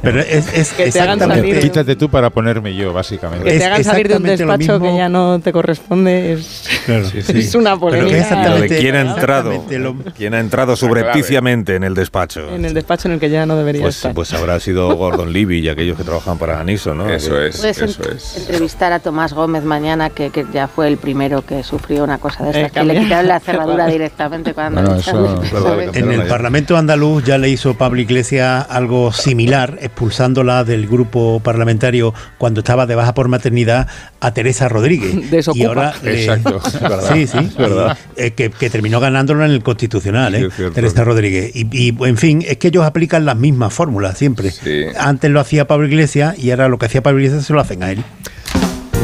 Pero 0.02 0.20
es, 0.20 0.52
es 0.52 0.72
Que 0.72 0.90
te 0.90 1.00
hagan 1.00 1.18
salir. 1.18 1.60
Quítate 1.60 1.97
tú 1.97 2.08
para 2.08 2.31
ponerme 2.31 2.74
yo, 2.74 2.92
básicamente. 2.92 3.44
Que 3.50 3.58
te 3.58 3.64
hagan 3.64 3.84
salir 3.84 4.08
de 4.08 4.16
un 4.16 4.22
despacho 4.24 4.81
que 4.81 4.97
ya 4.97 5.08
no 5.08 5.39
te 5.40 5.52
corresponde 5.52 6.32
es, 6.32 6.68
Claro. 6.86 7.06
es 7.14 7.55
una 7.55 7.70
Pero 7.70 7.81
polémica. 7.81 8.16
es 8.16 8.31
Lo 8.31 8.36
de 8.36 8.40
exactamente- 8.66 8.78
quién 8.78 8.94
ha 8.97 9.00
entrado, 9.00 9.50
exactamente 9.52 9.78
lo- 9.78 10.12
quién 10.16 10.34
ha 10.34 10.40
entrado 10.40 10.76
subrepticiamente 10.76 11.76
en 11.76 11.84
el 11.84 11.94
despacho. 11.94 12.48
En 12.55 12.64
el 12.64 12.74
despacho 12.74 13.08
en 13.08 13.14
el 13.14 13.20
que 13.20 13.31
ya 13.31 13.47
no 13.47 13.56
debería 13.56 13.82
Pues, 13.82 13.97
estar. 13.97 14.12
pues 14.14 14.32
habrá 14.32 14.58
sido 14.60 14.94
Gordon 14.97 15.32
Levy 15.32 15.60
y 15.60 15.68
aquellos 15.68 15.97
que 15.97 16.05
trabajan 16.05 16.39
para 16.39 16.60
Aniso, 16.60 16.94
¿no? 16.94 17.08
Eso 17.08 17.40
es, 17.40 17.58
Puedes 17.58 17.78
eso 17.78 18.02
es. 18.10 18.36
entrevistar 18.39 18.92
a 18.92 18.98
Tomás 18.98 19.32
Gómez 19.32 19.62
mañana, 19.64 20.10
que, 20.10 20.31
que 20.31 20.44
ya 20.52 20.68
fue 20.68 20.89
el 20.89 20.97
primero 20.97 21.42
que 21.44 21.62
sufrió 21.62 22.05
una 22.05 22.18
cosa 22.18 22.44
de 22.44 22.50
Eh, 22.50 22.66
estas, 22.66 22.72
que 22.72 22.84
le 22.92 22.98
quitaron 23.00 23.28
la 23.28 23.40
cerradura 23.40 23.86
directamente 23.86 24.52
cuando 24.55 24.82
Bueno, 24.82 24.97
eso-. 25.00 25.92
En 25.94 26.10
el 26.12 26.26
Parlamento 26.26 26.76
andaluz 26.76 27.24
ya 27.24 27.39
le 27.39 27.48
hizo 27.48 27.74
Pablo 27.74 28.00
Iglesias 28.00 28.66
algo 28.68 29.12
similar, 29.12 29.78
expulsándola 29.93 30.65
del 30.65 30.87
grupo 30.87 31.41
parlamentario 31.41 32.15
cuando 32.39 32.61
estaba 32.61 32.87
de 32.87 32.95
baja 32.95 33.15
por 33.15 33.29
maternidad 33.29 33.87
a 34.21 34.33
Teresa 34.33 34.69
Rodríguez. 34.69 35.31
Desocupa. 35.31 35.62
Y 35.62 35.67
ahora 35.67 35.95
le- 36.03 36.25
Exacto, 36.25 36.61
es 36.67 36.81
verdad, 36.81 37.12
Sí, 37.12 37.27
sí, 37.27 37.39
es 37.39 37.57
verdad. 37.57 37.99
y, 38.17 38.23
eh, 38.23 38.31
que, 38.33 38.51
que 38.51 38.71
terminó 38.71 38.99
ganándolo 39.01 39.45
en 39.45 39.51
el 39.53 39.62
Constitucional, 39.62 40.35
¿eh? 40.35 40.49
Teresa 40.75 41.05
Rodríguez. 41.05 41.53
Y, 41.55 41.67
y, 41.77 41.97
en 42.05 42.17
fin, 42.17 42.43
es 42.47 42.57
que 42.57 42.69
ellos 42.69 42.85
aplican 42.85 43.25
las 43.27 43.37
mismas 43.37 43.73
fórmulas 43.73 44.17
siempre. 44.19 44.51
Sí. 44.51 44.85
Antes 44.99 45.31
lo 45.31 45.41
hacía 45.41 45.67
Pablo 45.67 45.87
Iglesias 45.87 46.39
y 46.39 46.51
ahora 46.51 46.69
lo 46.69 46.79
que 46.79 46.87
hacía 46.87 47.03
Pablo 47.03 47.21
Iglesias 47.21 47.45
se 47.47 47.53
lo 47.53 47.61
hacen 47.61 47.83
a 47.83 47.91
él. 47.93 48.03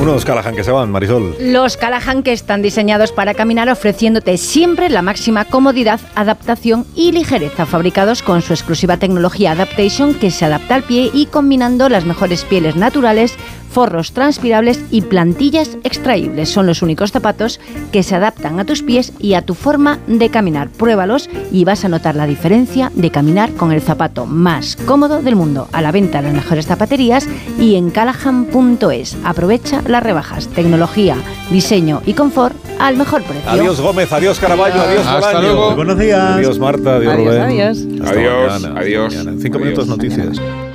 Unos 0.01 0.25
Callahan 0.25 0.55
que 0.55 0.63
se 0.63 0.71
van, 0.71 0.93
Marisol. 0.93 1.35
Los 1.41 1.77
Callahan 1.77 2.23
que 2.23 2.33
están 2.33 2.63
diseñados 2.63 3.11
para 3.11 3.35
caminar 3.35 3.69
ofreciéndote 3.69 4.39
siempre 4.39 4.89
la 4.89 5.03
máxima 5.03 5.45
comodidad, 5.45 6.01
adaptación 6.15 6.87
y 6.95 7.11
ligereza, 7.11 7.67
fabricados 7.67 8.23
con 8.23 8.41
su 8.41 8.53
exclusiva 8.53 8.99
tecnología 8.99 9.53
Adaptation 9.53 10.15
que 10.15 10.31
se 10.31 10.45
adapta 10.45 10.77
al 10.77 10.85
pie 10.85 11.11
y 11.13 11.27
combinando 11.27 11.89
las 11.89 12.05
mejores 12.05 12.45
pieles 12.45 12.77
naturales, 12.77 13.35
forros 13.71 14.13
transpirables 14.13 14.81
y 14.91 15.03
plantillas 15.03 15.79
extraíbles. 15.85 16.49
Son 16.49 16.67
los 16.67 16.83
únicos 16.83 17.13
zapatos 17.13 17.61
que 17.93 18.03
se 18.03 18.15
adaptan 18.15 18.59
a 18.61 18.65
tus 18.65 18.83
pies 18.83 19.13
y 19.19 19.35
a 19.35 19.43
tu 19.43 19.55
forma 19.55 19.99
de 20.07 20.29
caminar. 20.31 20.69
Pruébalos 20.69 21.29
y 21.53 21.65
vas 21.65 21.85
a 21.85 21.89
notar 21.89 22.17
la 22.17 22.27
diferencia 22.27 22.91
de 22.95 23.11
caminar 23.11 23.53
con 23.53 23.73
el 23.73 23.81
zapato 23.81 24.27
más 24.27 24.77
cómodo 24.87 25.23
del 25.23 25.37
mundo. 25.37 25.69
A 25.73 25.83
la 25.83 25.93
venta 25.93 26.19
en 26.19 26.25
las 26.27 26.35
mejores 26.35 26.67
zapaterías 26.67 27.29
y 27.59 27.77
en 27.77 27.91
callahan.es. 27.91 29.17
Aprovecha 29.25 29.83
las 29.87 30.03
rebajas, 30.03 30.49
tecnología, 30.49 31.17
diseño 31.51 32.03
y 32.07 32.15
confort 32.15 32.57
al 32.79 32.97
mejor 32.97 33.23
precio. 33.23 33.51
Adiós 33.51 33.81
Gómez, 33.81 34.13
adiós 34.13 34.39
Caraballo, 34.39 34.81
adiós 34.81 35.07
Hasta 35.07 35.41
luego. 35.41 35.75
Buenos 35.77 35.99
días. 35.99 36.37
Adiós 36.37 36.59
Marta, 36.59 36.97
adiós, 36.97 37.13
Adiós, 37.15 37.27
Rubén. 37.35 37.43
adiós. 37.43 37.79
Hasta 38.03 38.11
Adiós, 38.19 38.63
mañana, 38.63 38.81
adiós. 38.81 39.05
hasta 39.07 39.19
mañana. 39.19 39.31
En 39.37 39.41
cinco 39.43 39.57
Adiós. 39.59 39.65
minutos 39.67 39.87
noticias. 39.89 40.68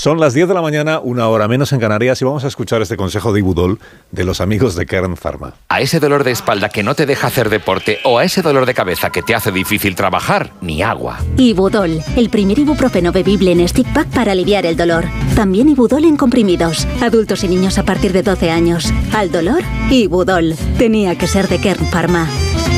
Son 0.00 0.18
las 0.18 0.32
10 0.32 0.48
de 0.48 0.54
la 0.54 0.62
mañana, 0.62 0.98
una 0.98 1.28
hora 1.28 1.46
menos 1.46 1.74
en 1.74 1.78
Canarias, 1.78 2.22
y 2.22 2.24
vamos 2.24 2.42
a 2.44 2.48
escuchar 2.48 2.80
este 2.80 2.96
consejo 2.96 3.34
de 3.34 3.40
Ibudol 3.40 3.78
de 4.10 4.24
los 4.24 4.40
amigos 4.40 4.74
de 4.74 4.86
Kern 4.86 5.14
Pharma. 5.14 5.52
A 5.68 5.82
ese 5.82 6.00
dolor 6.00 6.24
de 6.24 6.30
espalda 6.30 6.70
que 6.70 6.82
no 6.82 6.94
te 6.94 7.04
deja 7.04 7.26
hacer 7.26 7.50
deporte 7.50 7.98
o 8.04 8.16
a 8.16 8.24
ese 8.24 8.40
dolor 8.40 8.64
de 8.64 8.72
cabeza 8.72 9.10
que 9.10 9.22
te 9.22 9.34
hace 9.34 9.52
difícil 9.52 9.94
trabajar, 9.94 10.52
ni 10.62 10.80
agua. 10.80 11.18
Ibudol, 11.36 12.00
el 12.16 12.30
primer 12.30 12.58
ibuprofeno 12.58 13.12
bebible 13.12 13.52
en 13.52 13.68
stick 13.68 13.92
pack 13.92 14.08
para 14.08 14.32
aliviar 14.32 14.64
el 14.64 14.78
dolor. 14.78 15.04
También 15.36 15.68
Ibudol 15.68 16.06
en 16.06 16.16
comprimidos. 16.16 16.86
Adultos 17.02 17.44
y 17.44 17.48
niños 17.48 17.76
a 17.76 17.82
partir 17.82 18.14
de 18.14 18.22
12 18.22 18.50
años. 18.50 18.90
Al 19.12 19.30
dolor, 19.30 19.60
Ibudol. 19.90 20.54
Tenía 20.78 21.18
que 21.18 21.26
ser 21.26 21.46
de 21.46 21.60
Kern 21.60 21.84
Pharma. 21.90 22.26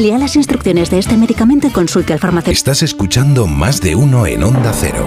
Lea 0.00 0.18
las 0.18 0.34
instrucciones 0.34 0.90
de 0.90 0.98
este 0.98 1.16
medicamento 1.16 1.68
y 1.68 1.70
consulte 1.70 2.14
al 2.14 2.18
farmacéutico. 2.18 2.58
Estás 2.58 2.82
escuchando 2.82 3.46
más 3.46 3.80
de 3.80 3.94
uno 3.94 4.26
en 4.26 4.42
Onda 4.42 4.72
Cero. 4.74 5.06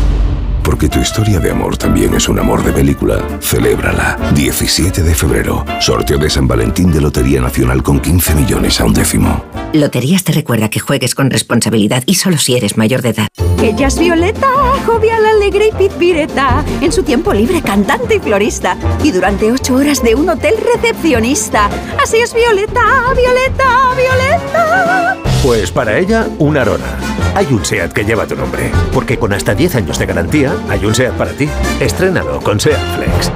Porque 0.63 0.87
tu 0.87 0.99
historia 0.99 1.39
de 1.39 1.51
amor 1.51 1.77
también 1.77 2.13
es 2.13 2.29
un 2.29 2.39
amor 2.39 2.63
de 2.63 2.71
película. 2.71 3.17
Celébrala. 3.41 4.17
17 4.35 5.01
de 5.01 5.15
febrero. 5.15 5.65
Sorteo 5.79 6.17
de 6.17 6.29
San 6.29 6.47
Valentín 6.47 6.91
de 6.91 7.01
Lotería 7.01 7.41
Nacional 7.41 7.81
con 7.81 7.99
15 7.99 8.35
millones 8.35 8.79
a 8.79 8.85
un 8.85 8.93
décimo. 8.93 9.43
Loterías 9.73 10.23
te 10.23 10.33
recuerda 10.33 10.69
que 10.69 10.79
juegues 10.79 11.15
con 11.15 11.29
responsabilidad 11.29 12.03
y 12.05 12.15
solo 12.15 12.37
si 12.37 12.55
eres 12.55 12.77
mayor 12.77 13.01
de 13.01 13.09
edad. 13.09 13.27
Ella 13.61 13.87
es 13.87 13.97
Violeta, 13.97 14.49
jovial, 14.85 15.25
alegre 15.25 15.69
y 15.69 15.75
pizpireta. 15.75 16.63
En 16.81 16.91
su 16.91 17.03
tiempo 17.03 17.33
libre, 17.33 17.61
cantante 17.61 18.15
y 18.15 18.19
florista. 18.19 18.77
Y 19.03 19.11
durante 19.11 19.51
ocho 19.51 19.75
horas 19.75 20.03
de 20.03 20.15
un 20.15 20.29
hotel 20.29 20.55
recepcionista. 20.73 21.69
Así 22.01 22.17
es 22.17 22.33
Violeta, 22.33 22.81
Violeta, 23.15 23.95
Violeta. 23.95 25.17
Pues 25.43 25.71
para 25.71 25.97
ella, 25.97 26.27
un 26.37 26.57
Arona. 26.57 26.97
Hay 27.33 27.47
un 27.51 27.63
SEAT 27.63 27.93
que 27.93 28.03
lleva 28.03 28.27
tu 28.27 28.35
nombre. 28.35 28.71
Porque 28.93 29.17
con 29.17 29.31
hasta 29.33 29.55
10 29.55 29.75
años 29.75 29.97
de 29.97 30.05
garantía, 30.05 30.50
hay 30.69 30.85
un 30.85 30.93
SEAT 30.93 31.13
para 31.13 31.31
ti. 31.31 31.49
Estrénalo 31.79 32.39
con 32.41 32.59
SEAT 32.59 32.79
Flex. 32.95 33.31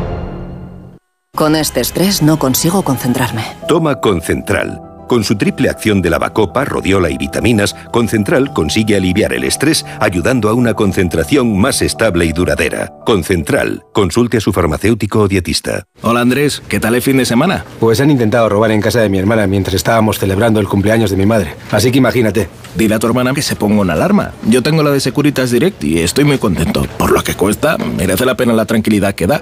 Con 1.35 1.55
este 1.55 1.81
estrés 1.81 2.21
no 2.21 2.39
consigo 2.39 2.83
concentrarme. 2.83 3.43
Toma 3.67 3.99
Concentral. 3.99 4.84
Con 5.07 5.23
su 5.23 5.35
triple 5.35 5.69
acción 5.69 6.01
de 6.01 6.09
lavacopa, 6.09 6.65
rodiola 6.65 7.09
y 7.09 7.17
vitaminas, 7.17 7.75
Concentral 7.91 8.51
consigue 8.53 8.95
aliviar 8.95 9.33
el 9.33 9.43
estrés 9.43 9.85
ayudando 9.99 10.49
a 10.49 10.53
una 10.53 10.73
concentración 10.73 11.57
más 11.59 11.81
estable 11.81 12.25
y 12.25 12.31
duradera. 12.31 12.91
Concentral. 13.05 13.83
Consulte 13.93 14.37
a 14.37 14.41
su 14.41 14.51
farmacéutico 14.51 15.21
o 15.21 15.27
dietista. 15.27 15.83
Hola 16.01 16.21
Andrés, 16.21 16.61
¿qué 16.67 16.79
tal 16.79 16.95
el 16.95 17.01
fin 17.01 17.17
de 17.17 17.25
semana? 17.25 17.65
Pues 17.79 18.01
han 18.01 18.09
intentado 18.09 18.49
robar 18.49 18.71
en 18.71 18.81
casa 18.81 19.01
de 19.01 19.09
mi 19.09 19.19
hermana 19.19 19.45
mientras 19.45 19.75
estábamos 19.75 20.17
celebrando 20.17 20.59
el 20.59 20.67
cumpleaños 20.67 21.11
de 21.11 21.17
mi 21.17 21.25
madre. 21.25 21.55
Así 21.71 21.91
que 21.91 21.99
imagínate. 21.99 22.49
Dile 22.75 22.95
a 22.95 22.99
tu 22.99 23.07
hermana 23.07 23.33
que 23.33 23.41
se 23.41 23.55
ponga 23.55 23.81
una 23.81 23.93
alarma. 23.93 24.31
Yo 24.47 24.63
tengo 24.63 24.83
la 24.83 24.91
de 24.91 24.99
Securitas 24.99 25.51
Direct 25.51 25.83
y 25.83 25.99
estoy 25.99 26.25
muy 26.25 26.37
contento. 26.37 26.85
Por 26.97 27.11
lo 27.11 27.23
que 27.23 27.35
cuesta, 27.35 27.77
merece 27.77 28.25
la 28.25 28.35
pena 28.35 28.53
la 28.53 28.65
tranquilidad 28.65 29.13
que 29.13 29.27
da. 29.27 29.41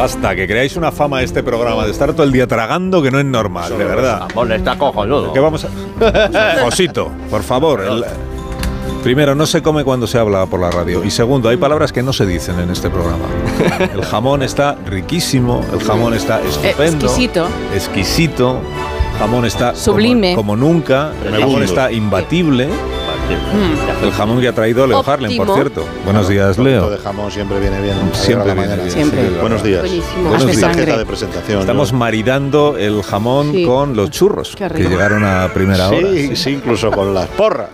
Basta, 0.00 0.34
que 0.34 0.46
creáis 0.46 0.76
una 0.76 0.90
fama 0.92 1.18
de 1.18 1.24
este 1.24 1.42
programa 1.42 1.84
de 1.84 1.90
estar 1.90 2.12
todo 2.12 2.22
el 2.24 2.32
día 2.32 2.46
tragando 2.46 3.02
que 3.02 3.10
no 3.10 3.18
es 3.18 3.24
normal, 3.24 3.76
de 3.76 3.84
verdad. 3.84 4.28
Jamón 4.28 4.52
está 4.52 4.78
cojonudo. 4.78 5.32
¿Qué 5.32 5.40
vamos 5.40 5.64
a... 5.64 5.68
Josito, 6.64 7.10
por 7.28 7.42
favor. 7.42 7.80
el- 7.82 8.04
Primero, 9.02 9.34
no 9.34 9.46
se 9.46 9.62
come 9.62 9.82
cuando 9.82 10.06
se 10.06 10.18
habla 10.18 10.44
por 10.44 10.60
la 10.60 10.70
radio. 10.70 11.02
Y 11.04 11.10
segundo, 11.10 11.48
hay 11.48 11.56
palabras 11.56 11.90
que 11.90 12.02
no 12.02 12.12
se 12.12 12.26
dicen 12.26 12.60
en 12.60 12.70
este 12.70 12.90
programa. 12.90 13.24
El 13.94 14.04
jamón 14.04 14.42
está 14.42 14.76
riquísimo, 14.86 15.64
el 15.72 15.80
jamón 15.82 16.12
está 16.12 16.38
estupendo. 16.42 17.06
exquisito. 17.06 17.46
Exquisito. 17.74 18.60
Jamón 19.18 19.46
está 19.46 19.70
como- 19.72 19.78
Sublime. 19.82 20.34
Como, 20.34 20.54
nunca. 20.54 21.12
El 21.24 21.34
jamón 21.40 21.62
está 21.62 21.90
imbatible. 21.90 22.68
Mm. 23.36 24.04
El 24.04 24.12
jamón 24.12 24.40
que 24.40 24.48
ha 24.48 24.52
traído 24.54 24.86
Leo 24.86 25.02
Harlem, 25.06 25.36
por 25.36 25.54
cierto. 25.54 25.84
Buenos 26.04 26.28
días, 26.28 26.58
Leo. 26.58 26.90
de 26.90 26.98
jamón 26.98 27.30
siempre 27.30 27.60
viene 27.60 27.80
bien. 27.80 27.96
Siempre 28.12 28.54
viene 28.54 28.76
bien. 28.76 28.90
Siempre. 28.90 29.28
sí. 29.28 29.34
Buenos 29.40 29.62
días. 29.62 29.80
Buenísimo. 29.80 30.28
Buenos 30.28 30.46
días. 30.46 30.60
sangre. 30.60 30.76
Tarjeta 30.80 30.98
de 30.98 31.06
presentación. 31.06 31.60
Estamos 31.60 31.92
¿no? 31.92 31.98
maridando 31.98 32.76
el 32.78 33.02
jamón 33.02 33.52
Sí. 33.52 33.64
con 33.64 33.94
los 33.96 34.10
churros 34.10 34.56
que 34.56 34.68
llegaron 34.88 35.24
a 35.24 35.50
primera 35.52 35.88
hora. 35.88 35.98
Sí, 36.00 36.36
sí, 36.36 36.50
incluso 36.50 36.90
con 36.90 37.14
las 37.14 37.26
porras. 37.28 37.70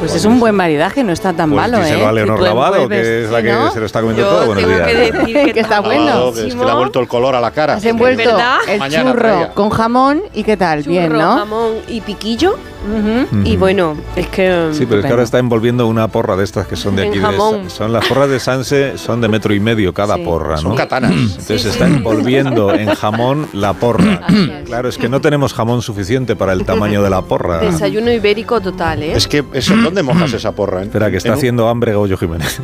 Pues 0.00 0.14
es 0.14 0.24
un 0.24 0.40
buen 0.40 0.54
maridaje, 0.54 1.02
no 1.04 1.12
está 1.12 1.32
tan 1.32 1.50
Pues 1.50 1.60
malo, 1.62 1.78
¿eh? 1.78 1.86
díselo 1.86 2.08
a 2.08 2.12
Leonor 2.12 2.36
Si 2.36 2.40
tú 2.40 2.44
Lavado, 2.46 2.88
que 2.88 3.24
es 3.24 3.30
la 3.30 3.38
Sí, 3.38 3.44
que 3.44 3.52
¿no? 3.52 3.70
se 3.72 3.80
lo 3.80 3.86
está 3.86 4.00
comiendo 4.00 4.22
Yo 4.22 4.28
todo. 4.28 4.46
Buenos 4.46 4.64
tengo 4.64 4.76
días. 4.76 4.88
que 4.88 5.12
decir 5.12 5.52
que 5.54 5.60
está 5.60 5.80
bueno. 5.80 6.32
Que 6.32 6.48
es 6.48 6.54
que 6.54 6.64
le 6.64 6.70
ha 6.70 6.74
vuelto 6.74 7.00
el 7.00 7.08
color 7.08 7.34
a 7.34 7.40
la 7.40 7.50
cara. 7.50 7.74
Has 7.74 7.84
envuelto 7.84 8.24
¿Verdad? 8.24 8.56
el 8.68 8.78
Mañana 8.78 9.10
churro 9.10 9.20
traía. 9.22 9.50
con 9.50 9.70
jamón 9.70 10.22
y 10.34 10.42
qué 10.44 10.56
tal, 10.56 10.82
bien, 10.82 11.06
Churro, 11.08 11.18
¿no? 11.18 11.36
jamón 11.38 11.70
y 11.88 12.00
piquillo. 12.00 12.56
Ujú. 12.84 13.38
Y 13.44 13.56
bueno, 13.56 13.96
es 14.14 14.26
que. 14.28 14.68
Sí, 14.72 14.84
pero 14.84 15.00
es 15.00 15.06
que 15.06 15.10
ahora 15.10 15.22
está 15.22 15.38
envolviendo 15.38 15.86
una 15.86 16.08
porra 16.08 16.36
de 16.36 16.44
estas 16.44 16.66
que 16.66 16.76
son 16.76 16.94
de 16.96 17.08
aquí. 17.08 17.18
de 17.18 17.70
son 17.70 17.92
las 17.94 18.06
porras 18.06 18.28
de 18.28 18.38
Sanse, 18.38 18.98
son 18.98 19.22
de 19.22 19.28
metro 19.28 19.54
y 19.54 19.60
medio 19.60 19.94
cada 19.94 20.18
porra, 20.18 20.56
¿no? 20.56 20.60
Son 20.60 20.76
katanas. 20.76 21.10
Entonces 21.12 21.64
está 21.64 21.86
envolviendo 21.86 22.74
en 22.74 22.88
jamón 22.94 23.48
la 23.54 23.72
porra. 23.72 24.20
Claro, 24.66 24.90
es 24.90 24.98
que 24.98 25.08
no 25.08 25.22
tenemos 25.22 25.54
jamón 25.54 25.80
suficiente 25.80 26.36
para 26.36 26.52
el 26.52 26.66
tamaño 26.66 27.02
de 27.02 27.08
la 27.08 27.22
porra. 27.22 27.58
Desayuno 27.60 28.10
ibérico 28.12 28.60
total, 28.60 29.02
¿eh? 29.02 29.12
Es 29.14 29.28
que, 29.28 29.43
eso, 29.52 29.76
¿dónde 29.76 30.02
mojas 30.02 30.32
esa 30.32 30.52
porra? 30.52 30.82
Espera, 30.82 31.10
que 31.10 31.18
está 31.18 31.30
un- 31.30 31.34
haciendo 31.38 31.68
hambre 31.68 31.94
Goyo 31.94 32.16
Jiménez. 32.16 32.60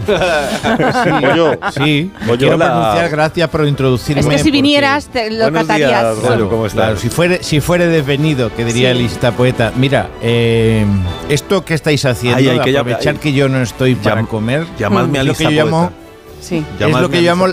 Goyo. 1.20 1.58
Sí, 1.72 2.10
me 2.20 2.26
Goyo, 2.26 2.38
quiero 2.38 2.54
hola. 2.56 2.66
pronunciar, 2.72 3.10
gracias 3.10 3.48
por 3.48 3.66
introducirme. 3.66 4.20
Es 4.20 4.26
que 4.26 4.38
si 4.38 4.50
vinieras 4.50 5.08
te 5.08 5.30
lo 5.30 5.44
Buenos 5.50 5.68
días, 5.68 5.90
catarías. 5.90 6.16
Goyo, 6.20 6.48
¿cómo 6.48 6.66
estás? 6.66 6.84
Claro, 6.84 6.96
si 6.98 7.08
fuere, 7.10 7.42
si 7.42 7.60
fuere 7.60 7.86
desvenido, 7.86 8.54
que 8.54 8.64
diría 8.64 8.90
Sí. 8.92 8.96
el 8.96 9.02
lista 9.04 9.32
poeta. 9.32 9.72
Mira, 9.76 10.08
eh, 10.22 10.84
esto 11.28 11.64
que 11.64 11.74
estáis 11.74 12.04
haciendo, 12.04 12.38
Ay, 12.38 12.60
que 12.60 12.76
aprovechar 12.78 13.14
ay. 13.14 13.20
que 13.20 13.32
yo 13.32 13.48
no 13.48 13.60
estoy 13.62 13.94
para 13.94 14.22
Llam- 14.22 14.26
comer, 14.28 14.66
llamadme 14.78 15.18
a 15.18 15.22
lo 15.22 15.28
lista 15.30 15.48
que 15.48 15.54
yo 15.54 15.64
llamo, 15.64 15.78
poeta. 15.88 15.94
Sí. 16.40 16.64
es 16.80 16.90
lo 17.00 17.08
que 17.10 17.22
yo 17.22 17.30
llamo 17.30 17.46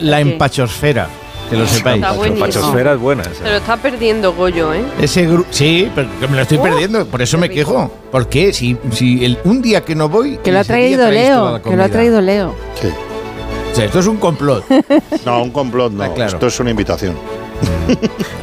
la 0.00 0.20
empachosfera, 0.20 1.08
que 1.50 1.56
lo 1.56 1.66
sepáis. 1.66 2.02
Está 2.02 2.12
buenísimo. 2.12 2.46
Pachosfera 2.46 2.92
es 2.94 2.98
buena. 3.00 3.22
esa. 3.22 3.34
Se 3.34 3.42
lo 3.50 3.56
está 3.56 3.76
perdiendo 3.76 4.32
Goyo, 4.34 4.72
¿eh? 4.74 4.84
Ese 5.00 5.28
gru- 5.28 5.44
sí, 5.50 5.90
pero 5.94 6.08
me 6.28 6.36
lo 6.36 6.42
estoy 6.42 6.58
Oh, 6.58 6.62
perdiendo, 6.62 7.06
por 7.06 7.22
eso 7.22 7.38
me 7.38 7.48
rico. 7.48 7.54
quejo. 7.70 7.90
¿Por 8.10 8.28
qué? 8.28 8.52
Si, 8.52 8.76
si 8.92 9.24
el, 9.24 9.38
un 9.44 9.62
día 9.62 9.84
que 9.84 9.94
no 9.94 10.08
voy. 10.08 10.38
Que 10.38 10.52
lo 10.52 10.60
ha 10.60 10.64
traído 10.64 11.10
Leo, 11.10 11.62
que 11.62 11.76
lo 11.76 11.84
ha 11.84 11.88
traído 11.88 12.20
Leo. 12.20 12.54
Sí. 12.80 12.88
O 13.72 13.74
sea, 13.76 13.84
esto 13.84 13.98
es 14.00 14.06
un 14.06 14.16
complot. 14.16 14.64
No, 15.26 15.42
un 15.42 15.50
complot 15.50 15.92
no. 15.92 16.02
Ah, 16.04 16.08
claro. 16.14 16.32
Esto 16.32 16.46
es 16.46 16.58
una 16.60 16.70
invitación. 16.70 17.14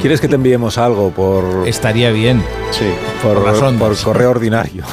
¿Quieres 0.01 0.19
que 0.21 0.27
te 0.27 0.35
enviemos 0.35 0.77
algo 0.77 1.11
por, 1.11 1.67
Estaría 1.67 2.09
bien. 2.11 2.43
Sí. 2.71 2.85
por, 3.21 3.37
ondas. 3.37 3.77
por 3.77 3.97
correo 4.03 4.31
ordinario? 4.31 4.83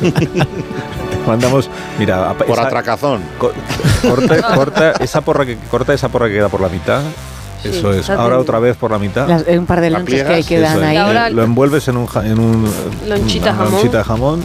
Mandamos, 1.26 1.70
mira, 1.98 2.32
Por 2.34 2.50
esa- 2.50 2.62
atracazón. 2.66 3.22
co- 3.38 3.52
corta, 4.08 4.54
corta 4.54 4.90
esa 5.00 5.20
porra 5.20 5.46
que 5.46 5.56
corta 5.70 5.94
esa 5.94 6.08
porra 6.08 6.26
que 6.28 6.34
queda 6.34 6.48
por 6.48 6.60
la 6.60 6.68
mitad. 6.68 7.00
Eso 7.64 7.92
es. 7.92 8.00
está 8.00 8.14
Ahora 8.14 8.38
otra 8.38 8.58
vez 8.58 8.76
por 8.76 8.90
la 8.90 8.98
mitad. 8.98 9.28
Las- 9.28 9.46
un 9.46 9.66
par 9.66 9.80
de 9.80 9.90
lonchas 9.90 10.22
que 10.22 10.44
quedan 10.44 10.78
es. 10.78 10.84
ahí. 10.84 10.96
Eh, 10.96 11.30
lo 11.34 11.42
envuelves 11.42 11.86
en 11.88 11.96
un, 11.96 12.08
en 12.24 12.38
un 12.38 12.68
Lonchita 13.08 13.50
una 13.50 13.54
jamón. 13.58 13.72
lonchita 13.72 13.98
de 13.98 14.04
jamón 14.04 14.42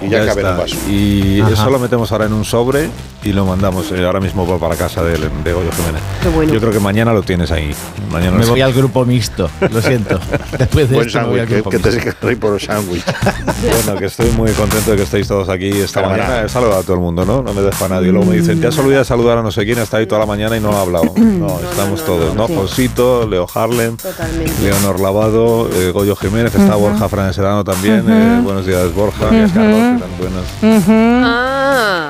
Y 0.00 0.08
ya 0.08 0.24
cabe 0.26 0.42
en 0.42 0.46
un 0.48 0.56
vaso. 0.58 0.76
Y 0.88 1.40
Ajá. 1.40 1.52
eso 1.52 1.70
lo 1.70 1.78
metemos 1.78 2.12
ahora 2.12 2.26
en 2.26 2.32
un 2.32 2.44
sobre 2.44 2.88
y 3.24 3.32
lo 3.32 3.44
mandamos 3.44 3.90
eh, 3.92 4.04
ahora 4.06 4.20
mismo 4.20 4.46
por- 4.46 4.60
para 4.60 4.76
casa 4.76 5.02
de, 5.02 5.12
de 5.18 5.52
Goyo 5.52 5.70
Jiménez. 5.72 6.00
Qué 6.22 6.28
bueno. 6.28 6.52
Yo 6.52 6.60
creo 6.60 6.72
que 6.72 6.78
mañana 6.80 7.12
lo 7.12 7.22
tienes 7.22 7.50
ahí. 7.50 7.74
Mañana 8.12 8.36
Me 8.38 8.46
voy 8.46 8.60
al 8.60 8.72
grupo 8.72 9.04
mixto, 9.04 9.50
lo 9.72 9.82
siento. 9.82 10.20
Después 10.58 10.88
de 10.88 10.94
Buen 10.94 11.06
esto 11.08 11.20
me 11.22 11.26
voy 11.26 11.40
al 11.40 11.46
que, 11.48 11.62
que 11.62 11.78
te 11.78 11.90
mixto. 11.90 12.26
reír 12.26 12.38
por 12.38 12.54
el 12.54 12.60
sándwich. 12.60 13.04
Bueno, 13.58 13.98
que 13.98 14.06
estoy 14.06 14.30
muy 14.30 14.52
contento 14.52 14.92
de 14.92 14.96
que 14.98 15.02
estéis 15.02 15.26
todos 15.26 15.48
aquí 15.48 15.68
esta 15.68 16.02
mañana. 16.02 16.42
He 16.42 16.48
saludado 16.48 16.78
a 16.80 16.82
todo 16.82 16.94
el 16.94 17.00
mundo, 17.00 17.24
¿no? 17.24 17.42
No 17.42 17.52
me 17.52 17.60
dejo 17.62 17.84
a 17.84 17.88
nadie. 17.88 18.12
Luego 18.12 18.26
me 18.30 18.36
dicen, 18.36 18.60
te 18.60 18.68
has 18.68 18.78
olvidado 18.78 19.00
de 19.00 19.04
saludar 19.04 19.38
a 19.38 19.42
no 19.42 19.50
sé 19.50 19.64
quién, 19.64 19.78
está 19.78 19.96
ahí 19.96 20.06
toda 20.06 20.20
la 20.20 20.26
mañana 20.26 20.56
y 20.56 20.60
no 20.60 20.70
ha 20.76 20.80
hablado. 20.82 21.12
No, 21.38 21.58
estamos 21.60 22.04
todos, 22.04 22.34
¿no? 22.34 22.46
Josito, 22.48 23.26
Leo 23.28 23.46
Harlem, 23.54 23.96
Totalmente. 23.96 24.52
Leonor 24.62 24.98
Lavado, 25.00 25.68
eh, 25.72 25.90
Goyo 25.92 26.16
Jiménez, 26.16 26.52
está 26.54 26.74
Borja 26.74 27.08
Fran 27.08 27.32
Sedano 27.32 27.62
también. 27.64 28.04
eh, 28.08 28.40
buenos 28.42 28.66
días, 28.66 28.92
Borja. 28.92 29.26
Buenos 29.26 29.52
días, 29.52 29.52
Carlos. 29.52 29.87
¿Qué 29.96 30.00
tal? 30.00 30.10
Buenas. 30.18 31.24
Ah, 31.24 32.08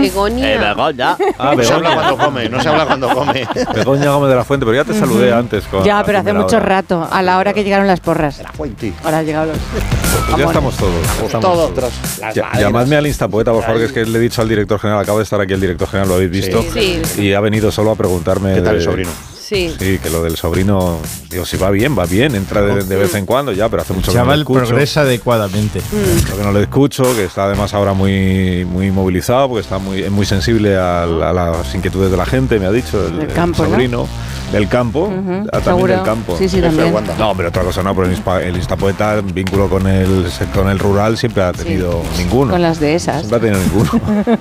Begoña. 0.00 0.52
Eh, 0.52 0.58
Begoña. 0.58 1.16
Ah, 1.38 1.54
No 1.56 1.62
se 1.62 1.72
habla 1.72 1.94
cuando 1.94 2.16
come, 2.18 2.48
no 2.48 2.60
se 2.62 2.68
habla 2.68 2.86
cuando 2.86 3.08
come. 3.10 3.46
Begoña 3.74 4.10
Gómez 4.10 4.30
de 4.30 4.36
la 4.36 4.44
Fuente, 4.44 4.66
pero 4.66 4.76
ya 4.76 4.84
te 4.84 4.98
saludé 4.98 5.32
antes. 5.32 5.64
Con 5.64 5.84
Ya, 5.84 5.96
la 5.98 6.04
pero 6.04 6.18
hace 6.18 6.32
mucho 6.32 6.56
hora. 6.56 6.66
rato, 6.66 7.08
a 7.10 7.22
la 7.22 7.38
hora 7.38 7.52
que 7.52 7.64
llegaron 7.64 7.86
las 7.86 8.00
porras. 8.00 8.42
Fuente. 8.54 8.92
Ahora 9.04 9.18
han 9.18 9.26
llegado 9.26 9.46
los. 9.46 9.58
Pues 9.58 10.36
ya 10.38 10.44
estamos 10.46 10.76
todos. 10.76 10.92
estamos 11.02 11.30
Todos 11.30 11.40
todos. 11.40 11.74
tras 11.74 12.18
las 12.20 12.34
Ya- 12.34 12.50
llamadme 12.58 12.96
al 12.96 13.06
Instapoeta, 13.06 13.52
por 13.52 13.62
favor, 13.64 13.78
que 13.78 13.84
es 13.86 13.92
que 13.92 14.04
le 14.06 14.18
he 14.18 14.22
dicho 14.22 14.42
al 14.42 14.48
director 14.48 14.78
general, 14.78 15.00
acaba 15.02 15.18
de 15.18 15.24
estar 15.24 15.40
aquí 15.40 15.52
el 15.52 15.60
director 15.60 15.88
general, 15.88 16.08
lo 16.08 16.14
habéis 16.16 16.30
visto. 16.30 16.62
Sí. 16.72 17.00
Y 17.18 17.32
ha 17.32 17.40
venido 17.40 17.70
solo 17.72 17.90
a 17.92 17.96
preguntarme. 17.96 18.54
¿Qué 18.54 18.60
tal 18.62 18.74
el 18.74 18.78
de- 18.80 18.84
sobrino? 18.84 19.10
Sí. 19.50 19.74
Sí, 19.76 19.98
que 19.98 20.10
lo 20.10 20.22
del 20.22 20.36
sobrino, 20.36 21.00
digo, 21.28 21.44
si 21.44 21.56
va 21.56 21.70
bien, 21.70 21.98
va 21.98 22.06
bien, 22.06 22.36
entra 22.36 22.62
de, 22.62 22.84
de 22.84 22.96
vez 22.96 23.16
en 23.16 23.26
cuando 23.26 23.50
ya, 23.50 23.68
pero 23.68 23.82
hace 23.82 23.92
mucho 23.92 24.12
que 24.12 24.18
no 24.18 24.32
escucho. 24.32 24.60
progresa 24.64 25.00
adecuadamente. 25.00 25.80
Mucho 25.90 26.36
que 26.36 26.44
no 26.44 26.52
le 26.52 26.62
escucho, 26.62 27.02
que 27.16 27.24
está 27.24 27.46
además 27.46 27.74
ahora 27.74 27.92
muy, 27.92 28.64
muy 28.64 28.92
movilizado, 28.92 29.48
porque 29.48 29.62
está 29.62 29.78
muy, 29.78 30.02
es 30.04 30.10
muy 30.12 30.24
sensible 30.24 30.76
a, 30.76 31.04
las 31.04 31.74
inquietudes 31.74 32.12
de 32.12 32.16
la 32.16 32.26
gente, 32.26 32.60
me 32.60 32.66
ha 32.66 32.70
dicho, 32.70 33.04
el, 33.04 33.26
campo, 33.32 33.64
¿no? 33.64 33.70
sobrino. 33.70 34.06
Del 34.52 34.68
campo, 34.68 35.06
Ujú, 35.06 35.46
ah, 35.48 35.50
también 35.50 35.64
seguro. 35.64 35.94
del 35.94 36.02
campo. 36.04 36.36
Sí, 36.38 36.48
sí, 36.48 36.60
también. 36.60 36.94
No, 37.18 37.36
pero 37.36 37.48
otra 37.48 37.64
cosa 37.64 37.82
no, 37.82 37.92
pero 37.92 38.06
el, 38.06 38.16
Inspa- 38.16 38.42
el 38.42 38.54
Instapoeta, 38.54 39.20
vínculo 39.20 39.68
con 39.68 39.84
el, 39.88 40.26
con 40.54 40.68
el 40.68 40.78
rural, 40.78 41.18
siempre 41.18 41.42
ha 41.42 41.52
tenido 41.52 42.04
ninguno. 42.18 42.52
Con 42.52 42.62
las 42.62 42.78
de 42.78 42.94
esas. 42.94 43.26
Siempre 43.26 43.36
ha 43.36 43.40
tenido 43.40 43.60
ninguno. 43.64 43.90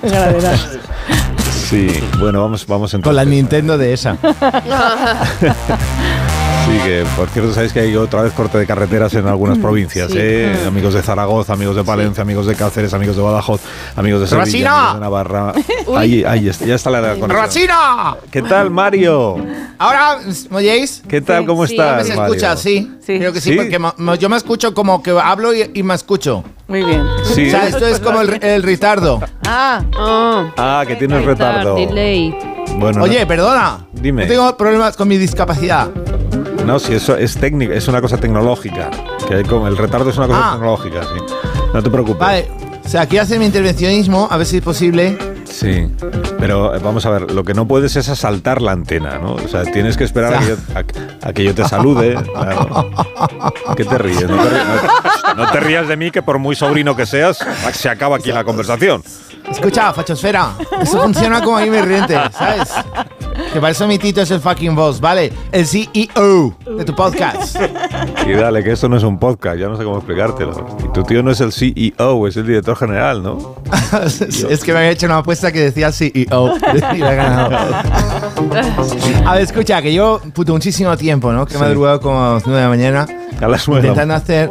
Sí, 1.70 1.88
bueno, 2.18 2.42
vamos, 2.42 2.66
vamos 2.66 2.98
Con 3.04 3.16
la 3.16 3.24
Nintendo 3.24 3.78
de 3.78 3.94
esa. 3.94 4.18
Sí, 6.70 6.78
que 6.84 7.04
por 7.16 7.28
cierto, 7.30 7.54
sabéis 7.54 7.74
que 7.74 7.80
hay 7.80 7.96
otra 7.96 8.22
vez 8.22 8.34
corte 8.34 8.58
de 8.58 8.66
carreteras 8.68 9.14
en 9.16 9.28
algunas 9.28 9.58
provincias, 9.58 10.12
Sí. 10.12 10.18
¿eh? 10.20 10.60
Mm. 10.64 10.68
Amigos 10.68 10.94
de 10.94 11.02
Zaragoza, 11.02 11.54
amigos 11.54 11.76
de 11.76 11.84
Palencia, 11.84 12.22
amigos 12.22 12.46
de 12.46 12.56
Cáceres, 12.56 12.94
amigos 12.94 13.16
de 13.16 13.22
Badajoz, 13.24 13.62
amigos 13.96 14.22
de 14.22 14.28
Sevilla, 14.28 14.72
amigos 14.78 14.94
de 14.96 15.00
Navarra. 15.00 15.54
Ahí, 15.96 16.24
ahí, 16.24 16.48
está, 16.50 16.66
ya 16.66 16.76
está 16.76 16.92
la 16.92 17.16
conexión. 17.16 17.32
¡Rosina! 17.32 18.16
¿Qué 18.30 18.42
tal, 18.44 18.70
Mario? 18.70 19.38
Ahora, 19.80 20.18
¿me 20.52 20.58
oyéis? 20.58 21.02
¿Qué 21.08 21.20
tal? 21.22 21.46
¿Cómo 21.48 21.64
estás, 21.66 22.06
¿Se 22.06 22.16
Mario? 22.16 22.34
escucha? 22.36 22.56
Sí. 22.56 22.92
Creo 23.06 23.34
que 23.34 23.42
sí, 23.42 23.52
¿Sí? 23.52 23.56
porque 23.56 23.78
yo 24.20 24.30
me 24.30 24.38
escucho 24.38 24.74
como 24.76 25.02
que 25.02 25.12
hablo 25.12 25.54
y, 25.54 25.72
y 25.74 25.82
me 25.82 25.96
escucho. 25.96 26.44
Muy 26.68 26.84
bien. 26.84 27.04
Sí. 27.24 27.48
O 27.48 27.52
sea, 27.52 27.68
esto 27.68 27.88
es 27.88 28.00
como 28.00 28.22
el, 28.22 28.38
el 28.44 28.62
retardo. 28.62 29.20
Ah, 29.48 29.82
Ah, 30.58 30.84
que 30.88 30.96
tienes 30.96 31.26
retardo. 31.26 31.76
Bueno, 32.78 33.04
Oye, 33.04 33.22
no- 33.22 33.28
perdona. 33.28 33.88
Dime. 33.94 34.24
No 34.24 34.28
tengo 34.30 34.58
problemas 34.58 34.96
con 34.96 35.08
mi 35.08 35.18
discapacidad. 35.18 35.90
No, 36.70 36.78
si 36.78 36.94
eso 36.94 37.18
es 37.18 37.36
técnico, 37.36 37.74
es 37.74 37.88
una 37.88 38.00
cosa 38.00 38.18
tecnológica. 38.18 38.92
Que 39.28 39.42
como, 39.44 39.68
el 39.68 39.76
retardo 39.76 40.12
es 40.12 40.18
una 40.18 40.28
cosa 40.28 40.40
Ah. 40.44 40.52
tecnológica, 40.54 41.02
sí. 41.02 41.34
No 41.74 41.82
te 41.82 41.90
preocupes. 41.90 42.20
Vale. 42.20 42.48
O 42.86 42.88
sea, 42.88 43.08
quiero 43.08 43.24
hacer 43.24 43.40
mi 43.40 43.46
intervencionismo, 43.46 44.28
a 44.30 44.38
ver 44.38 44.46
si 44.46 44.58
es 44.58 44.64
posible. 44.64 45.18
Sí, 45.46 45.88
pero 46.40 46.76
eh, 46.76 46.80
vamos 46.84 47.08
a 47.08 47.10
ver, 47.10 47.32
lo 47.32 47.44
que 47.44 47.56
no 47.56 47.68
puedes 47.68 47.96
es 47.96 48.08
asaltar 48.08 48.62
la 48.62 48.72
antena, 48.72 49.18
¿no? 49.18 49.34
O 49.34 49.48
sea, 49.48 49.64
tienes 49.64 49.98
que 49.98 50.04
esperar 50.04 50.36
a, 50.36 50.40
que 50.40 50.48
yo, 50.48 50.56
a- 50.76 51.28
a 51.30 51.34
que 51.34 51.44
yo 51.44 51.56
te 51.56 51.68
salude. 51.68 52.14
claro. 52.34 52.92
¿Qué 53.76 53.84
te 53.86 53.98
ríes? 53.98 54.22
No 54.30 54.38
te, 54.38 54.52
no- 54.52 55.34
no 55.46 55.52
te 55.52 55.60
rías 55.60 55.88
de 55.88 55.98
mí, 55.98 56.12
que 56.12 56.22
por 56.22 56.38
muy 56.38 56.56
sobrino 56.56 56.96
que 56.96 57.08
seas, 57.08 57.40
se 57.74 57.90
acaba 57.90 58.18
aquí 58.18 58.32
la 58.32 58.44
conversación. 58.44 59.02
Escucha, 59.52 59.94
fachosfera. 59.94 60.54
Eso 60.82 61.02
funciona 61.02 61.42
como 61.42 61.58
ahí 61.58 61.70
me 61.70 61.82
riente, 61.82 62.16
¿sabes? 62.32 62.70
Que 63.54 63.60
para 63.60 63.72
eso 63.72 63.88
mi 63.88 63.98
tito 63.98 64.22
es 64.22 64.32
el 64.32 64.40
fucking 64.40 64.76
boss, 64.76 65.00
¿vale? 65.00 65.32
El 65.52 65.66
CEO 65.66 66.56
de 66.78 66.86
tu 66.86 66.96
podcast. 66.96 67.58
Y 68.28 68.34
dale, 68.34 68.64
que 68.64 68.72
esto 68.72 68.88
no 68.88 68.98
es 68.98 69.04
un 69.04 69.18
podcast, 69.18 69.58
ya 69.58 69.68
no 69.68 69.78
sé 69.78 69.84
cómo 69.84 69.98
explicártelo. 69.98 70.78
Y 70.86 70.94
tu 70.94 71.04
tío 71.04 71.24
no 71.24 71.32
es 71.32 71.42
el 71.42 71.52
CEO, 71.52 72.28
es 72.28 72.38
el 72.38 72.46
director 72.46 72.78
general, 72.78 73.24
¿no? 73.24 73.56
es 74.06 74.64
que 74.64 74.74
me 74.74 74.80
había 74.80 74.92
hecho 74.92 75.08
una 75.08 75.18
apuesta 75.18 75.52
que 75.52 75.60
decía 75.62 75.92
CEO 75.92 76.54
y 76.94 76.98
la 76.98 77.14
he 77.14 77.16
ganado. 77.16 77.56
A 79.26 79.34
ver, 79.34 79.42
escucha, 79.42 79.82
que 79.82 79.94
yo, 79.94 80.22
puto, 80.34 80.54
muchísimo 80.54 80.96
tiempo, 80.96 81.32
¿no? 81.32 81.46
Que 81.46 81.56
me 81.56 81.62
he 81.62 81.64
madrugado 81.64 82.00
como 82.02 82.24
a 82.24 82.34
las 82.36 82.46
9 82.46 82.58
de 82.58 82.64
la 82.64 82.70
mañana. 82.70 83.08
A 83.42 83.48
las 83.48 83.68
nueve 83.68 83.82
de 83.82 83.88
la 83.88 83.94
Intentando 83.94 84.14
hacer 84.14 84.50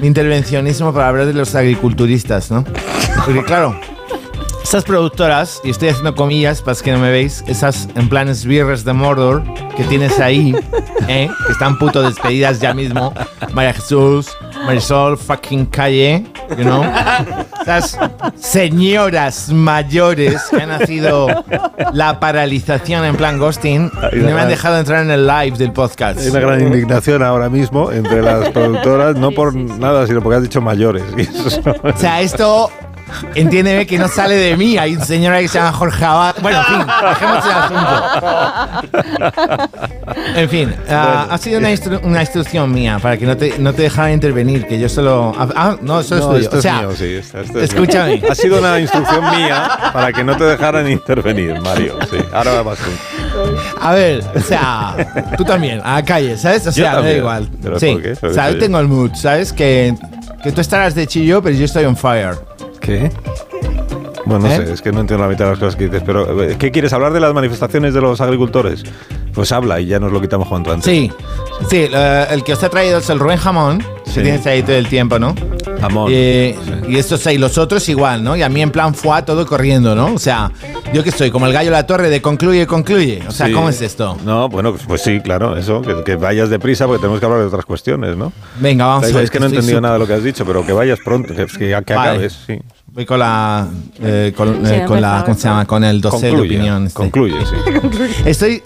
mi 0.00 0.06
intervencionismo 0.06 0.92
para 0.92 1.08
hablar 1.08 1.26
de 1.26 1.34
los 1.34 1.54
agriculturistas, 1.54 2.50
¿no? 2.50 2.64
Porque 3.24 3.42
claro, 3.42 3.76
Estas 4.64 4.82
productoras, 4.84 5.60
y 5.62 5.70
estoy 5.70 5.90
haciendo 5.90 6.14
comillas 6.14 6.62
para 6.62 6.76
que 6.80 6.90
no 6.90 6.98
me 6.98 7.10
veis, 7.10 7.44
esas 7.46 7.86
en 7.94 8.08
planes 8.08 8.44
birres 8.46 8.82
de 8.84 8.92
Mordor 8.94 9.44
que 9.76 9.84
tienes 9.84 10.18
ahí, 10.18 10.56
¿eh? 11.08 11.28
que 11.46 11.52
están 11.52 11.78
puto 11.78 12.02
despedidas 12.02 12.60
ya 12.60 12.72
mismo. 12.74 13.12
María 13.52 13.74
Jesús, 13.74 14.26
Marisol, 14.64 15.18
fucking 15.18 15.66
Calle, 15.66 16.24
you 16.56 16.64
know. 16.64 16.82
Esas 17.62 17.98
señoras 18.40 19.50
mayores 19.50 20.42
que 20.50 20.62
han 20.62 20.70
nacido 20.70 21.28
la 21.92 22.18
paralización 22.18 23.04
en 23.04 23.16
plan 23.16 23.38
ghosting 23.38 23.92
y 24.12 24.16
no 24.16 24.34
me 24.34 24.40
han 24.40 24.48
dejado 24.48 24.78
entrar 24.78 25.02
en 25.04 25.10
el 25.10 25.26
live 25.26 25.56
del 25.58 25.72
podcast. 25.72 26.18
Hay 26.20 26.28
una 26.30 26.40
gran 26.40 26.60
indignación 26.62 27.22
ahora 27.22 27.48
mismo 27.50 27.92
entre 27.92 28.22
las 28.22 28.48
productoras, 28.48 29.14
no 29.16 29.30
por 29.30 29.54
nada, 29.54 30.06
sino 30.06 30.20
porque 30.22 30.36
has 30.38 30.42
dicho 30.42 30.60
mayores. 30.62 31.04
Y 31.16 31.20
eso 31.22 31.60
no- 31.64 31.90
O 31.90 31.96
sea, 31.96 32.20
esto, 32.22 32.70
entiéndeme 33.34 33.86
que 33.86 33.98
no 33.98 34.08
sale 34.08 34.34
de 34.36 34.56
mí. 34.56 34.76
Hay 34.78 34.96
un 34.96 35.04
señor 35.04 35.34
ahí 35.34 35.44
que 35.44 35.48
se 35.48 35.58
llama 35.58 35.72
Jorge 35.72 36.04
Abad. 36.04 36.34
Bueno, 36.42 36.58
en 36.60 36.64
fin, 36.64 36.86
dejemos 37.08 37.44
el 37.44 37.52
asunto. 37.52 38.90
En 40.36 40.48
fin, 40.48 40.74
ah, 40.90 41.26
ha 41.30 41.38
sido 41.38 41.58
una, 41.58 41.70
instru- 41.72 42.00
una 42.02 42.20
instrucción 42.20 42.72
mía 42.72 42.98
para 43.00 43.16
que 43.16 43.26
no 43.26 43.36
te, 43.36 43.58
no 43.58 43.72
te 43.72 43.82
dejara 43.82 44.12
intervenir, 44.12 44.66
que 44.66 44.78
yo 44.78 44.88
solo... 44.88 45.32
Ah, 45.38 45.76
no, 45.80 46.00
eso 46.00 46.16
es 46.16 46.20
No, 46.22 46.28
tuyo. 46.30 46.40
esto 46.42 46.56
o 46.56 46.58
es 46.58 46.62
sea, 46.62 46.78
mío, 46.80 46.92
sí, 46.96 47.14
esto- 47.14 47.40
esto 47.40 47.58
es 47.60 47.70
escúchame. 47.70 48.16
mío. 48.16 48.26
Ha 48.30 48.34
sido 48.34 48.58
una 48.58 48.78
instrucción 48.80 49.30
mía 49.30 49.70
para 49.92 50.12
que 50.12 50.24
no 50.24 50.36
te 50.36 50.44
dejaran 50.44 50.88
intervenir, 50.90 51.60
Mario. 51.60 51.98
Sí, 52.10 52.18
ahora 52.32 52.62
vas 52.62 52.78
tú. 52.78 52.90
A 53.80 53.92
ver, 53.92 54.22
o 54.34 54.40
sea, 54.40 54.94
tú 55.36 55.44
también, 55.44 55.80
a 55.84 55.94
la 55.94 56.04
calle, 56.04 56.36
¿sabes? 56.36 56.66
O 56.66 56.72
sea, 56.72 57.00
me 57.00 57.12
da 57.12 57.12
igual. 57.18 57.48
¿Pero 57.62 57.78
Sí, 57.80 57.98
o 58.22 58.30
sea, 58.32 58.50
yo 58.50 58.58
tengo 58.58 58.78
el 58.78 58.88
mood, 58.88 59.12
¿sabes? 59.14 59.52
Que, 59.52 59.94
que 60.42 60.52
tú 60.52 60.60
estarás 60.60 60.94
de 60.94 61.06
chillo, 61.06 61.42
pero 61.42 61.56
yo 61.56 61.64
estoy 61.64 61.84
on 61.84 61.96
fire. 61.96 62.36
¿Qué? 62.84 63.10
Bueno, 64.26 64.46
no 64.46 64.52
¿Eh? 64.52 64.56
sé, 64.66 64.72
es 64.72 64.82
que 64.82 64.92
no 64.92 65.00
entiendo 65.00 65.24
la 65.24 65.30
mitad 65.30 65.44
de 65.46 65.50
las 65.52 65.58
cosas 65.58 65.76
que 65.76 65.84
dices, 65.84 66.02
pero 66.04 66.42
eh, 66.42 66.56
¿qué 66.58 66.70
quieres 66.70 66.92
hablar 66.92 67.12
de 67.12 67.20
las 67.20 67.34
manifestaciones 67.34 67.92
de 67.94 68.00
los 68.00 68.20
agricultores? 68.20 68.82
Pues 69.34 69.52
habla 69.52 69.80
y 69.80 69.86
ya 69.86 69.98
nos 70.00 70.12
lo 70.12 70.20
quitamos 70.20 70.48
cuanto 70.48 70.72
antes. 70.72 70.84
Sí, 70.84 71.10
sí, 71.68 71.88
el 72.30 72.44
que 72.44 72.52
os 72.52 72.62
ha 72.62 72.68
traído 72.68 72.98
es 72.98 73.10
el 73.10 73.18
Rubén 73.18 73.38
Jamón, 73.38 73.82
Sí. 74.06 74.14
que 74.16 74.22
tienes 74.22 74.46
ahí 74.46 74.62
todo 74.62 74.76
el 74.76 74.88
tiempo, 74.88 75.18
¿no? 75.18 75.34
Jamón. 75.88 76.10
Eh, 76.14 76.56
Y 76.88 76.96
estos 76.96 77.26
y 77.26 77.38
los 77.38 77.56
otros 77.58 77.88
igual, 77.88 78.22
¿no? 78.22 78.36
Y 78.36 78.42
a 78.42 78.48
mí 78.48 78.60
en 78.62 78.70
plan 78.70 78.94
fue 78.94 79.22
todo 79.22 79.46
corriendo, 79.46 79.94
¿no? 79.94 80.14
O 80.14 80.18
sea, 80.18 80.50
yo 80.92 81.02
que 81.02 81.10
estoy 81.10 81.30
como 81.30 81.46
el 81.46 81.52
gallo 81.52 81.70
de 81.70 81.76
la 81.76 81.86
torre 81.86 82.10
de 82.10 82.20
concluye, 82.20 82.66
concluye. 82.66 83.22
O 83.28 83.32
sea, 83.32 83.46
Sí. 83.46 83.52
¿cómo 83.52 83.68
es 83.68 83.80
esto? 83.80 84.16
No, 84.24 84.48
bueno, 84.48 84.72
pues, 84.72 84.84
pues 84.86 85.02
sí, 85.02 85.20
claro, 85.20 85.56
eso, 85.56 85.82
que, 85.82 86.02
que 86.04 86.16
vayas 86.16 86.50
deprisa 86.50 86.86
porque 86.86 87.00
tenemos 87.00 87.20
que 87.20 87.26
hablar 87.26 87.40
de 87.40 87.46
otras 87.46 87.64
cuestiones, 87.64 88.16
¿no? 88.16 88.32
Venga, 88.60 88.86
vamos 88.86 89.04
a 89.04 89.14
ver. 89.14 89.24
Es 89.24 89.30
que 89.30 89.38
no 89.40 89.46
he 89.46 89.48
entendido 89.48 89.80
nada 89.80 89.94
de 89.94 90.00
lo 90.00 90.06
que 90.06 90.14
has 90.14 90.22
dicho, 90.24 90.44
pero 90.44 90.64
que 90.64 90.72
vayas 90.72 90.98
pronto, 91.04 91.34
que, 91.34 91.46
que, 91.46 91.58
que 91.58 91.72
Vale. 91.72 92.10
acabes, 92.10 92.38
sí. 92.46 92.58
Voy 92.86 93.04
con 93.06 93.18
la, 93.18 93.66
eh, 94.00 94.32
con, 94.36 94.64
eh, 94.66 94.84
con 94.86 95.00
la, 95.00 95.18
empezaba, 95.18 95.24
¿cómo 95.24 95.34
se 95.36 95.48
llama? 95.48 95.64
Con 95.66 95.82
el 95.84 96.00
dossier 96.00 96.22
de 96.22 96.28
Concluye, 96.38 96.54
opinión. 96.56 96.86
este. 96.86 96.94
concluye, 96.96 97.34
sí. 97.44 98.12
Estoy, 98.24 98.62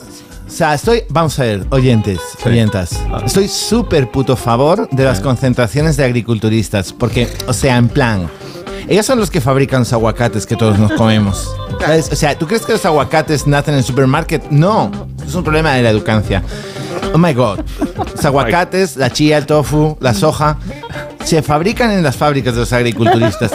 sea, 0.58 0.74
estoy, 0.74 1.04
vamos 1.08 1.38
a 1.38 1.44
ver, 1.44 1.64
oyentes, 1.70 2.18
oyentas. 2.44 3.00
Ah. 3.12 3.22
Estoy 3.24 3.46
súper 3.46 4.10
puto 4.10 4.34
favor 4.34 4.88
de 4.90 5.04
las 5.04 5.20
concentraciones 5.20 5.96
de 5.96 6.02
agriculturistas, 6.02 6.92
porque, 6.92 7.28
o 7.46 7.52
sea, 7.52 7.76
en 7.76 7.88
plan, 7.88 8.28
ellos 8.88 9.06
son 9.06 9.20
los 9.20 9.30
que 9.30 9.40
fabrican 9.40 9.82
los 9.82 9.92
aguacates 9.92 10.46
que 10.46 10.56
todos 10.56 10.76
nos 10.76 10.90
comemos. 10.94 11.48
¿Sabes? 11.80 12.10
O 12.10 12.16
sea, 12.16 12.36
¿tú 12.36 12.48
crees 12.48 12.66
que 12.66 12.72
los 12.72 12.84
aguacates 12.84 13.46
nacen 13.46 13.74
en 13.74 13.78
el 13.78 13.84
supermarket? 13.84 14.50
No, 14.50 14.90
es 15.24 15.32
un 15.32 15.44
problema 15.44 15.74
de 15.74 15.82
la 15.82 15.90
educancia. 15.90 16.42
Oh 17.14 17.18
my 17.18 17.32
god, 17.34 17.60
los 18.16 18.24
aguacates, 18.24 18.96
la 18.96 19.12
chía, 19.12 19.38
el 19.38 19.46
tofu, 19.46 19.96
la 20.00 20.12
soja, 20.12 20.58
se 21.24 21.40
fabrican 21.40 21.92
en 21.92 22.02
las 22.02 22.16
fábricas 22.16 22.54
de 22.54 22.60
los 22.60 22.72
agriculturistas. 22.72 23.52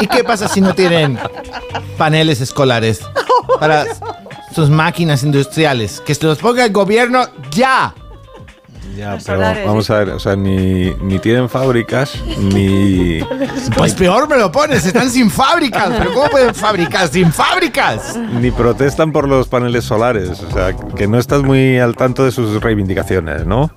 ¿Y 0.00 0.06
qué 0.06 0.22
pasa 0.22 0.46
si 0.46 0.60
no 0.60 0.72
tienen 0.72 1.18
paneles 1.96 2.40
escolares 2.40 3.00
para 3.58 3.86
sus 4.54 4.70
máquinas 4.70 5.22
industriales? 5.22 6.00
Que 6.04 6.14
se 6.14 6.26
los 6.26 6.38
ponga 6.38 6.64
el 6.64 6.72
gobierno 6.72 7.24
ya. 7.50 7.94
Ya, 8.96 9.16
pero 9.24 9.38
vamos 9.64 9.88
a 9.90 9.98
ver, 9.98 10.08
o 10.10 10.18
sea, 10.18 10.34
ni, 10.34 10.90
ni 11.02 11.20
tienen 11.20 11.48
fábricas, 11.48 12.14
ni... 12.36 13.20
Pues 13.76 13.94
peor 13.94 14.28
me 14.28 14.36
lo 14.36 14.50
pones, 14.50 14.84
están 14.86 15.08
sin 15.08 15.30
fábricas. 15.30 15.90
¿Pero 15.96 16.12
cómo 16.14 16.28
pueden 16.30 16.52
fabricar 16.52 17.06
sin 17.06 17.30
fábricas? 17.32 18.16
Ni 18.40 18.50
protestan 18.50 19.12
por 19.12 19.28
los 19.28 19.46
paneles 19.46 19.84
solares, 19.84 20.40
o 20.40 20.50
sea, 20.50 20.74
que 20.74 21.06
no 21.06 21.16
estás 21.18 21.42
muy 21.42 21.78
al 21.78 21.94
tanto 21.94 22.24
de 22.24 22.32
sus 22.32 22.60
reivindicaciones, 22.60 23.46
¿no? 23.46 23.70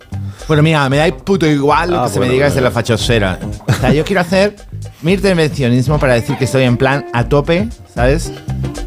Bueno, 0.48 0.64
mira, 0.64 0.90
me 0.90 0.98
da 0.98 1.16
puto 1.16 1.46
igual 1.46 1.92
lo 1.92 2.00
Ah, 2.00 2.06
que 2.06 2.14
se 2.14 2.16
me 2.16 2.20
bueno, 2.22 2.34
diga 2.34 2.46
bueno. 2.46 2.56
desde 2.56 2.62
la 2.62 2.72
fachosfera. 2.72 3.40
O 3.68 3.74
sea, 3.74 3.94
yo 3.94 4.04
quiero 4.04 4.22
hacer 4.22 4.56
mi 5.04 5.14
intervencionismo 5.14 6.00
para 6.00 6.16
decir 6.16 6.36
que 6.38 6.46
estoy 6.46 6.64
en 6.64 6.78
plan 6.78 7.06
a 7.14 7.26
tope, 7.26 7.70
¿sabes? 7.94 8.32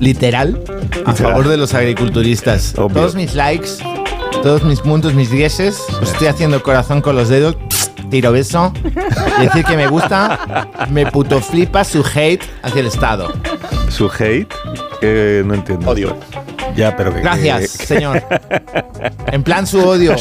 Literal, 0.00 0.60
a 0.68 1.10
Literal. 1.12 1.16
favor 1.16 1.49
de 1.49 1.57
los 1.57 1.74
agriculturistas. 1.74 2.74
Obvio. 2.76 2.94
Todos 2.97 3.15
mis 3.15 3.34
likes, 3.34 3.70
todos 4.42 4.65
mis 4.65 4.81
puntos, 4.81 5.15
mis 5.15 5.31
dieces, 5.31 5.78
os 6.00 6.12
estoy 6.12 6.28
haciendo 6.28 6.62
corazón 6.62 7.00
con 7.00 7.16
los 7.16 7.28
dedos, 7.28 7.57
tiro 8.10 8.33
beso, 8.33 8.73
y 9.39 9.44
decir 9.44 9.65
que 9.65 9.76
me 9.76 9.86
gusta, 9.86 10.68
me 10.91 11.07
puto 11.07 11.41
flipa 11.41 11.84
su 11.84 12.05
hate 12.15 12.42
hacia 12.62 12.81
el 12.81 12.86
Estado. 12.86 13.33
Su 13.89 14.10
hate, 14.10 14.52
que 15.00 15.42
no 15.44 15.55
entiendo. 15.55 15.91
Odio. 15.91 16.16
Ya, 16.77 16.97
pero 16.97 17.15
que... 17.15 17.20
Gracias, 17.20 17.77
que- 17.78 17.86
señor. 17.86 18.23
En 19.31 19.43
plan 19.43 19.67
su 19.67 19.78
odio 19.86 20.15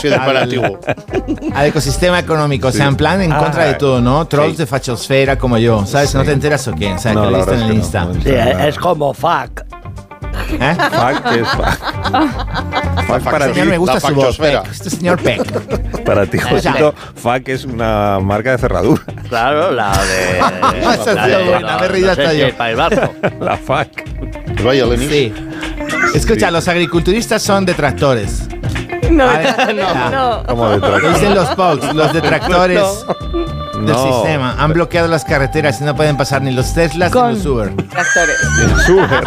al 1.54 1.66
ecosistema 1.66 2.20
económico, 2.20 2.68
o 2.68 2.72
sea, 2.72 2.88
en 2.88 2.96
plan 2.96 3.22
en 3.22 3.32
Ah, 3.32 3.38
contra 3.40 3.66
de 3.66 3.74
todo, 3.76 4.02
¿no? 4.02 4.26
Trolls 4.28 4.52
sí. 4.54 4.58
de 4.58 4.66
fachosfera 4.68 5.38
como 5.38 5.58
yo, 5.58 5.86
¿sabes? 5.86 6.14
¿No 6.16 6.24
te 6.24 6.32
enteras 6.32 6.68
o 6.68 6.74
qué? 6.76 6.94
O 6.94 6.98
sea, 7.00 7.14
No, 7.14 7.26
que 7.26 7.32
lo 7.32 7.38
viste 7.38 7.54
en 7.56 7.62
el 7.62 7.74
Insta. 7.74 8.06
no, 8.06 8.14
es 8.66 8.78
como 8.78 9.14
fuck. 9.14 9.62
¿Eh? 10.60 10.76
Fuck, 10.76 11.32
¿qué 11.32 11.40
es 11.42 11.48
fuck? 11.48 13.08
Fuck 13.08 13.24
para 13.32 13.52
ti, 13.52 13.62
me 13.62 13.78
gusta 13.78 14.00
su 14.00 14.14
voz. 14.14 14.38
Peck. 14.38 14.68
Este 14.72 14.90
señor 14.90 15.22
Peck. 15.22 16.04
Para 16.04 16.26
ti, 16.26 16.38
Josito, 16.40 16.94
fuck 17.16 17.48
es 17.48 17.66
una 17.66 18.20
marca 18.20 18.52
de 18.52 18.58
cerradura. 18.58 19.02
Claro, 19.30 19.72
la 19.72 19.92
de. 19.92 20.40
Esa 20.94 21.12
ha 21.12 21.14
la 21.14 21.26
sido 21.26 21.38
de- 21.40 21.50
buena, 21.50 21.78
me 21.80 22.10
hasta 22.10 22.34
yo. 22.34 22.48
La 23.40 23.58
fuck. 23.58 23.88
Vaya, 24.64 24.86
Lenin. 24.86 25.10
Sí. 25.10 25.34
Escucha, 26.16 26.52
los 26.52 26.68
agriculturistas 26.68 27.42
son 27.42 27.66
detractores. 27.66 28.48
No, 29.12 29.26
Vale. 29.28 29.74
no, 29.74 30.10
no. 30.12 30.44
¿Cómo 30.48 30.70
detractor? 30.70 31.02
Lo 31.04 31.10
dicen 31.14 31.36
los 31.36 31.50
Pogs, 31.50 31.94
los 31.94 32.14
detractores 32.14 32.82
del 33.74 33.86
No. 33.86 34.14
sistema. 34.22 34.56
Han 34.58 34.72
bloqueado 34.74 35.08
las 35.08 35.26
carreteras 35.26 35.82
y 35.82 35.84
no 35.84 35.96
pueden 35.96 36.16
pasar 36.18 36.42
ni 36.42 36.52
los 36.52 36.74
Teslas 36.74 37.12
Con- 37.12 37.30
ni 37.30 37.36
los 37.36 37.46
Uber. 37.46 37.74
Tractores. 37.90 38.38
Súper. 38.86 39.24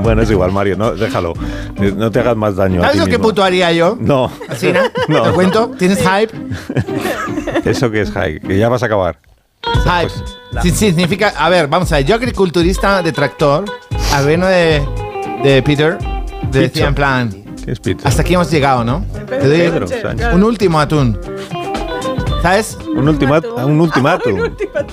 bueno, 0.00 0.22
es 0.22 0.30
igual, 0.30 0.50
Mario, 0.52 0.76
no, 0.76 0.92
déjalo. 0.94 1.34
No 1.76 2.10
te 2.10 2.20
hagas 2.20 2.36
más 2.36 2.56
daño. 2.56 2.80
a 2.80 2.84
¿Sabes 2.84 2.92
ti 2.94 2.98
lo 3.00 3.04
que 3.06 3.10
mismo. 3.12 3.24
puto 3.28 3.44
haría 3.44 3.70
yo? 3.72 3.96
No. 4.00 4.30
¿Así, 4.48 4.72
no? 4.72 4.80
No. 5.08 5.22
¿Te 5.22 5.30
cuento? 5.32 5.70
¿Tienes 5.78 5.98
hype? 6.00 6.32
¿Eso 7.70 7.90
que 7.90 8.00
es 8.00 8.10
high? 8.12 8.40
Que 8.40 8.58
ya 8.58 8.68
vas 8.68 8.82
a 8.82 8.86
acabar. 8.86 9.18
Hype. 9.84 10.12
Sí, 10.60 10.70
sí, 10.70 10.76
significa. 10.88 11.32
A 11.36 11.48
ver, 11.48 11.66
vamos 11.68 11.90
a 11.92 11.96
ver. 11.96 12.04
Yo, 12.06 12.14
agriculturista 12.16 13.02
de 13.02 13.12
tractor, 13.12 13.64
al 14.12 14.22
gobierno 14.24 14.46
de, 14.46 14.82
de 15.42 15.62
Peter, 15.62 15.98
decía 16.50 16.88
en 16.88 16.94
plan. 16.94 17.30
¿Qué 17.64 17.72
es 17.72 17.80
Peter? 17.80 18.06
Hasta 18.06 18.22
aquí 18.22 18.34
hemos 18.34 18.50
llegado, 18.50 18.84
¿no? 18.84 19.04
Te 19.28 19.46
doy 19.48 19.58
Pedro 19.58 19.86
Sánchez. 19.86 20.34
un 20.34 20.42
último 20.42 20.80
atún. 20.80 21.18
¿Sabes? 22.42 22.76
Un, 22.96 23.08
ultimátum. 23.08 23.64
un 23.64 23.80
ultimátum. 23.80 24.40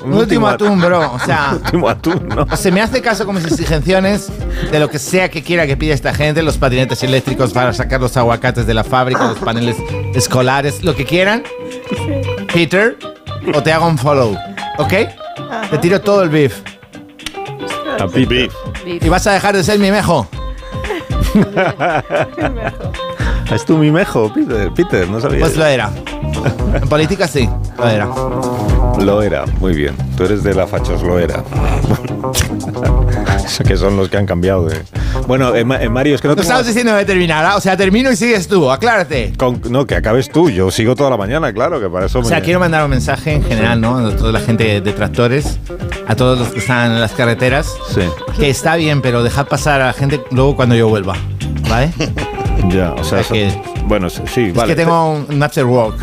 Un 0.05 0.13
último 0.13 0.47
atún, 0.47 0.79
bro. 0.79 1.13
O 1.13 1.19
sea, 1.25 1.49
Un 1.53 1.57
último 1.63 1.89
atún, 1.89 2.29
¿no? 2.29 2.55
se 2.55 2.71
me 2.71 2.79
hace 2.79 3.01
caso 3.01 3.25
con 3.25 3.33
mis 3.33 3.45
exigencias 3.45 4.29
de 4.71 4.79
lo 4.79 4.88
que 4.88 4.99
sea 4.99 5.29
que 5.29 5.41
quiera 5.41 5.65
que 5.65 5.75
pida 5.75 5.95
esta 5.95 6.13
gente, 6.13 6.43
los 6.43 6.59
patinetes 6.59 7.01
eléctricos 7.01 7.51
para 7.51 7.73
sacar 7.73 7.99
los 8.01 8.15
aguacates 8.17 8.67
de 8.67 8.75
la 8.75 8.83
fábrica, 8.83 9.29
los 9.29 9.39
paneles 9.39 9.77
escolares, 10.13 10.83
lo 10.83 10.95
que 10.95 11.05
quieran. 11.05 11.41
Peter, 12.53 12.97
o 13.55 13.63
te 13.63 13.71
hago 13.71 13.88
un 13.88 13.97
follow, 13.97 14.38
¿ok? 14.77 14.93
Te 15.69 15.77
tiro 15.77 16.01
todo 16.01 16.23
el 16.23 16.29
beef. 16.29 16.61
A 17.99 18.07
Peter. 18.07 18.49
Y 18.85 19.09
vas 19.09 19.27
a 19.27 19.33
dejar 19.33 19.55
de 19.55 19.63
ser 19.63 19.79
mi 19.79 19.91
mejo. 19.91 20.27
Es 23.51 23.65
tu 23.65 23.77
mimejo, 23.77 24.31
Peter. 24.33 24.71
Peter, 24.73 25.09
no 25.09 25.19
sabía. 25.19 25.39
Pues 25.39 25.57
lo 25.57 25.65
era. 25.65 25.89
En 26.73 26.87
política 26.87 27.27
sí, 27.27 27.49
lo 27.77 27.87
era. 27.87 28.07
Lo 28.99 29.21
era, 29.23 29.45
muy 29.59 29.73
bien. 29.73 29.95
Tú 30.15 30.23
eres 30.25 30.43
de 30.43 30.53
la 30.53 30.67
fachos, 30.67 31.01
lo 31.03 31.17
era. 31.19 31.43
Que 33.67 33.75
son 33.75 33.97
los 33.97 34.07
que 34.09 34.17
han 34.17 34.25
cambiado 34.25 34.65
de. 34.65 34.79
Bueno, 35.27 35.53
eh, 35.53 35.65
Ma- 35.65 35.81
eh, 35.81 35.89
Mario, 35.89 36.15
es 36.15 36.21
que 36.21 36.27
no 36.27 36.31
No 36.31 36.35
tengo 36.35 36.43
estabas 36.43 36.65
diciendo 36.67 36.95
que 36.97 37.03
terminara, 37.03 37.57
o 37.57 37.61
sea, 37.61 37.75
termino 37.75 38.09
y 38.11 38.15
sigues 38.15 38.47
tú, 38.47 38.71
aclárate. 38.71 39.33
con- 39.37 39.61
No, 39.69 39.85
que 39.85 39.95
acabes 39.95 40.29
tú. 40.29 40.49
Yo 40.49 40.71
sigo 40.71 40.95
toda 40.95 41.09
la 41.09 41.17
mañana, 41.17 41.51
claro, 41.51 41.79
que 41.79 41.89
para 41.89 42.05
eso 42.05 42.19
O 42.19 42.23
sea, 42.23 42.37
me- 42.37 42.43
quiero 42.43 42.59
mandar 42.59 42.83
un 42.85 42.91
mensaje 42.91 43.33
en 43.33 43.43
general, 43.43 43.81
¿no? 43.81 43.97
A 43.97 44.15
toda 44.15 44.31
la 44.31 44.39
gente 44.39 44.79
de 44.81 44.93
tractores, 44.93 45.59
a 46.07 46.15
todos 46.15 46.39
los 46.39 46.47
que 46.49 46.59
están 46.59 46.91
en 46.93 47.01
las 47.01 47.11
carreteras, 47.11 47.67
Sí, 47.93 48.01
que 48.37 48.49
está 48.49 48.75
bien, 48.77 49.01
pero 49.01 49.23
dejad 49.23 49.47
pasar 49.47 49.81
a 49.81 49.87
la 49.87 49.93
gente 49.93 50.23
luego 50.31 50.55
cuando 50.55 50.75
yo 50.75 50.87
vuelva, 50.87 51.15
¿vale? 51.69 51.91
ya, 52.67 52.93
o 52.93 53.03
sea, 53.03 53.21
Es 53.21 53.27
que- 53.27 53.47
eso- 53.47 53.61
bueno, 53.85 54.09
sí, 54.09 54.21
Es 54.47 54.53
vale. 54.53 54.69
que 54.69 54.75
tengo 54.75 55.11
un, 55.13 55.25
un 55.29 55.43
after 55.43 55.65
work. 55.65 55.95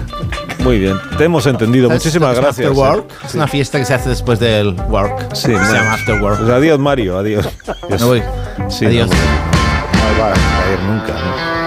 Muy 0.60 0.78
bien, 0.78 0.96
te 1.16 1.24
hemos 1.24 1.46
entendido. 1.46 1.88
¿Sabes 1.88 2.02
Muchísimas 2.04 2.32
es 2.34 2.40
gracias. 2.40 2.68
After 2.70 2.72
work. 2.72 3.04
Es 3.24 3.34
una 3.34 3.46
fiesta 3.46 3.78
que 3.78 3.84
se 3.84 3.94
hace 3.94 4.08
después 4.08 4.38
del 4.40 4.74
work. 4.88 5.34
Sí, 5.34 5.42
se 5.42 5.52
bueno. 5.52 5.72
llama 5.72 5.92
after 5.94 6.20
work. 6.22 6.38
Pues 6.38 6.50
adiós, 6.50 6.78
Mario, 6.78 7.18
adiós. 7.18 7.48
Me 7.88 7.96
voy. 8.04 8.22
Sí, 8.68 8.86
Adiós. 8.86 9.08
No, 9.08 9.14
no 9.14 10.20
va 10.22 10.30
a 10.30 10.34
caer 10.34 10.80
nunca. 10.88 11.12
¿no? 11.12 11.65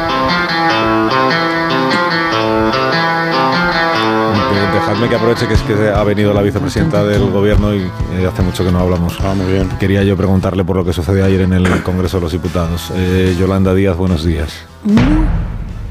Dejadme 5.00 5.10
que 5.12 5.16
aproveche 5.16 5.48
que 5.48 5.54
es 5.54 5.62
que 5.62 5.90
ha 5.92 6.04
venido 6.04 6.34
la 6.34 6.42
vicepresidenta 6.42 7.06
del 7.06 7.32
gobierno 7.32 7.74
y 7.74 7.78
eh, 8.18 8.28
hace 8.28 8.42
mucho 8.42 8.66
que 8.66 8.72
no 8.72 8.80
hablamos. 8.80 9.16
Ah, 9.22 9.34
muy 9.34 9.50
bien. 9.50 9.70
Quería 9.80 10.04
yo 10.04 10.18
preguntarle 10.18 10.66
por 10.66 10.76
lo 10.76 10.84
que 10.84 10.92
sucedió 10.92 11.24
ayer 11.24 11.40
en 11.40 11.54
el 11.54 11.84
Congreso 11.84 12.18
de 12.18 12.24
los 12.24 12.34
Diputados. 12.34 12.92
Eh, 12.94 13.34
Yolanda 13.40 13.74
Díaz, 13.74 13.96
buenos 13.96 14.26
días. 14.26 14.52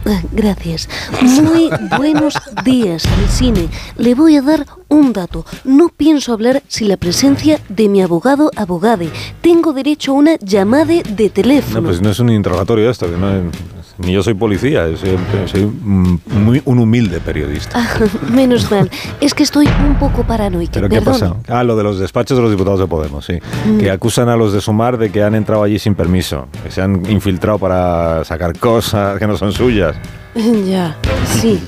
Ah, 0.04 0.20
Gracias. 0.32 0.90
Muy 1.22 1.70
buenos 1.96 2.34
días 2.66 3.06
al 3.06 3.28
cine. 3.30 3.68
Le 3.96 4.14
voy 4.14 4.36
a 4.36 4.42
dar 4.42 4.66
un 4.88 5.14
dato. 5.14 5.46
No 5.64 5.88
pienso 5.88 6.34
hablar 6.34 6.62
sin 6.68 6.88
la 6.88 6.98
presencia 6.98 7.60
de 7.70 7.88
mi 7.88 8.02
abogado 8.02 8.50
abogade. 8.56 9.08
Tengo 9.40 9.72
derecho 9.72 10.12
a 10.12 10.14
una 10.16 10.36
llamada 10.36 10.84
de 10.84 11.24
No, 11.28 11.30
teléfono. 11.32 11.82
pues 11.82 12.02
no 12.02 12.10
es 12.10 12.18
un 12.20 12.28
interrogatorio 12.28 12.90
esto, 12.90 13.06
que 13.10 13.16
no- 13.16 13.50
ni 13.98 14.12
yo 14.12 14.22
soy 14.22 14.34
policía, 14.34 14.86
soy, 14.96 15.16
soy 15.46 15.62
un- 15.64 16.20
muy, 16.26 16.62
un 16.64 16.78
humilde 16.78 17.20
periodista. 17.20 17.78
Ah, 17.78 17.88
menos 18.30 18.70
mal. 18.70 18.90
Es 19.20 19.34
que 19.34 19.42
estoy 19.42 19.68
un 19.86 19.96
poco 19.98 20.22
paranoica. 20.24 20.72
¿Pero 20.74 20.88
qué 20.88 21.00
Perdón. 21.02 21.40
pasa? 21.44 21.58
Ah, 21.58 21.64
lo 21.64 21.76
de 21.76 21.82
los 21.84 21.98
despachos 21.98 22.36
de 22.36 22.42
los 22.42 22.50
diputados 22.50 22.80
de 22.80 22.86
Podemos, 22.86 23.24
sí. 23.24 23.38
Mm. 23.66 23.78
Que 23.78 23.90
acusan 23.90 24.28
a 24.28 24.36
los 24.36 24.52
de 24.52 24.60
Sumar 24.60 24.98
de 24.98 25.10
que 25.10 25.22
han 25.22 25.34
entrado 25.34 25.62
allí 25.62 25.78
sin 25.78 25.94
permiso, 25.94 26.48
que 26.62 26.70
se 26.70 26.80
han 26.82 27.08
infiltrado 27.10 27.58
para 27.58 28.24
sacar 28.24 28.56
cosas 28.58 29.18
que 29.18 29.26
no 29.26 29.36
son 29.36 29.52
suyas. 29.52 29.96
Ya. 30.68 30.94
Sí. 31.26 31.60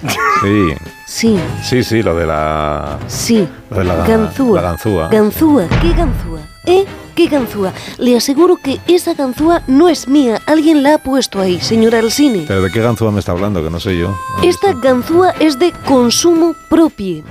Sí, 0.42 0.68
Sí. 1.06 1.36
sí, 1.64 1.82
sí, 1.82 2.02
lo 2.04 2.14
de 2.14 2.24
la... 2.26 2.98
Sí. 3.08 3.48
lo 3.70 3.78
de 3.78 3.84
la, 3.84 4.06
Ganzúa. 4.06 4.60
la 4.60 4.68
ganzúa. 4.68 5.08
Ganzúa. 5.08 5.66
¿Qué 5.82 5.88
ganzúa? 5.92 6.38
¿Eh? 6.66 6.84
¿Qué 7.20 7.26
ganzúa? 7.26 7.74
Le 7.98 8.16
aseguro 8.16 8.56
que 8.56 8.80
esa 8.86 9.12
ganzúa 9.12 9.60
no 9.66 9.90
es 9.90 10.08
mía. 10.08 10.40
Alguien 10.46 10.82
la 10.82 10.94
ha 10.94 10.98
puesto 10.98 11.38
ahí, 11.38 11.60
señora 11.60 11.98
Alcine. 11.98 12.46
¿Pero 12.48 12.62
de 12.62 12.70
qué 12.70 12.80
ganzúa 12.80 13.12
me 13.12 13.20
está 13.20 13.32
hablando? 13.32 13.62
Que 13.62 13.68
no 13.68 13.78
sé 13.78 13.98
yo. 13.98 14.16
Esta 14.42 14.72
ganzúa 14.72 15.32
es 15.38 15.58
de 15.58 15.70
consumo 15.84 16.54
propio. 16.70 17.22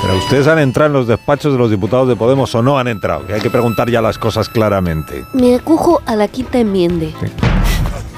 Pero 0.00 0.16
ustedes 0.16 0.46
han 0.46 0.58
entrado 0.58 0.86
en 0.86 0.92
los 0.94 1.06
despachos 1.06 1.52
de 1.52 1.58
los 1.58 1.70
diputados 1.70 2.08
de 2.08 2.16
Podemos 2.16 2.54
o 2.54 2.62
no 2.62 2.78
han 2.78 2.88
entrado, 2.88 3.26
que 3.26 3.34
hay 3.34 3.42
que 3.42 3.50
preguntar 3.50 3.90
ya 3.90 4.00
las 4.00 4.16
cosas 4.16 4.48
claramente. 4.48 5.26
Me 5.34 5.54
acojo 5.54 6.00
a 6.06 6.16
la 6.16 6.26
quinta 6.26 6.58
enmienda. 6.58 7.08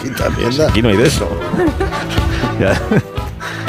Quinta 0.01 0.27
enmienda. 0.27 0.69
Aquí 0.69 0.83
no 0.83 0.89
hay 0.91 0.99
de 0.99 1.07
eso. 1.09 1.29
Ya. 2.61 2.81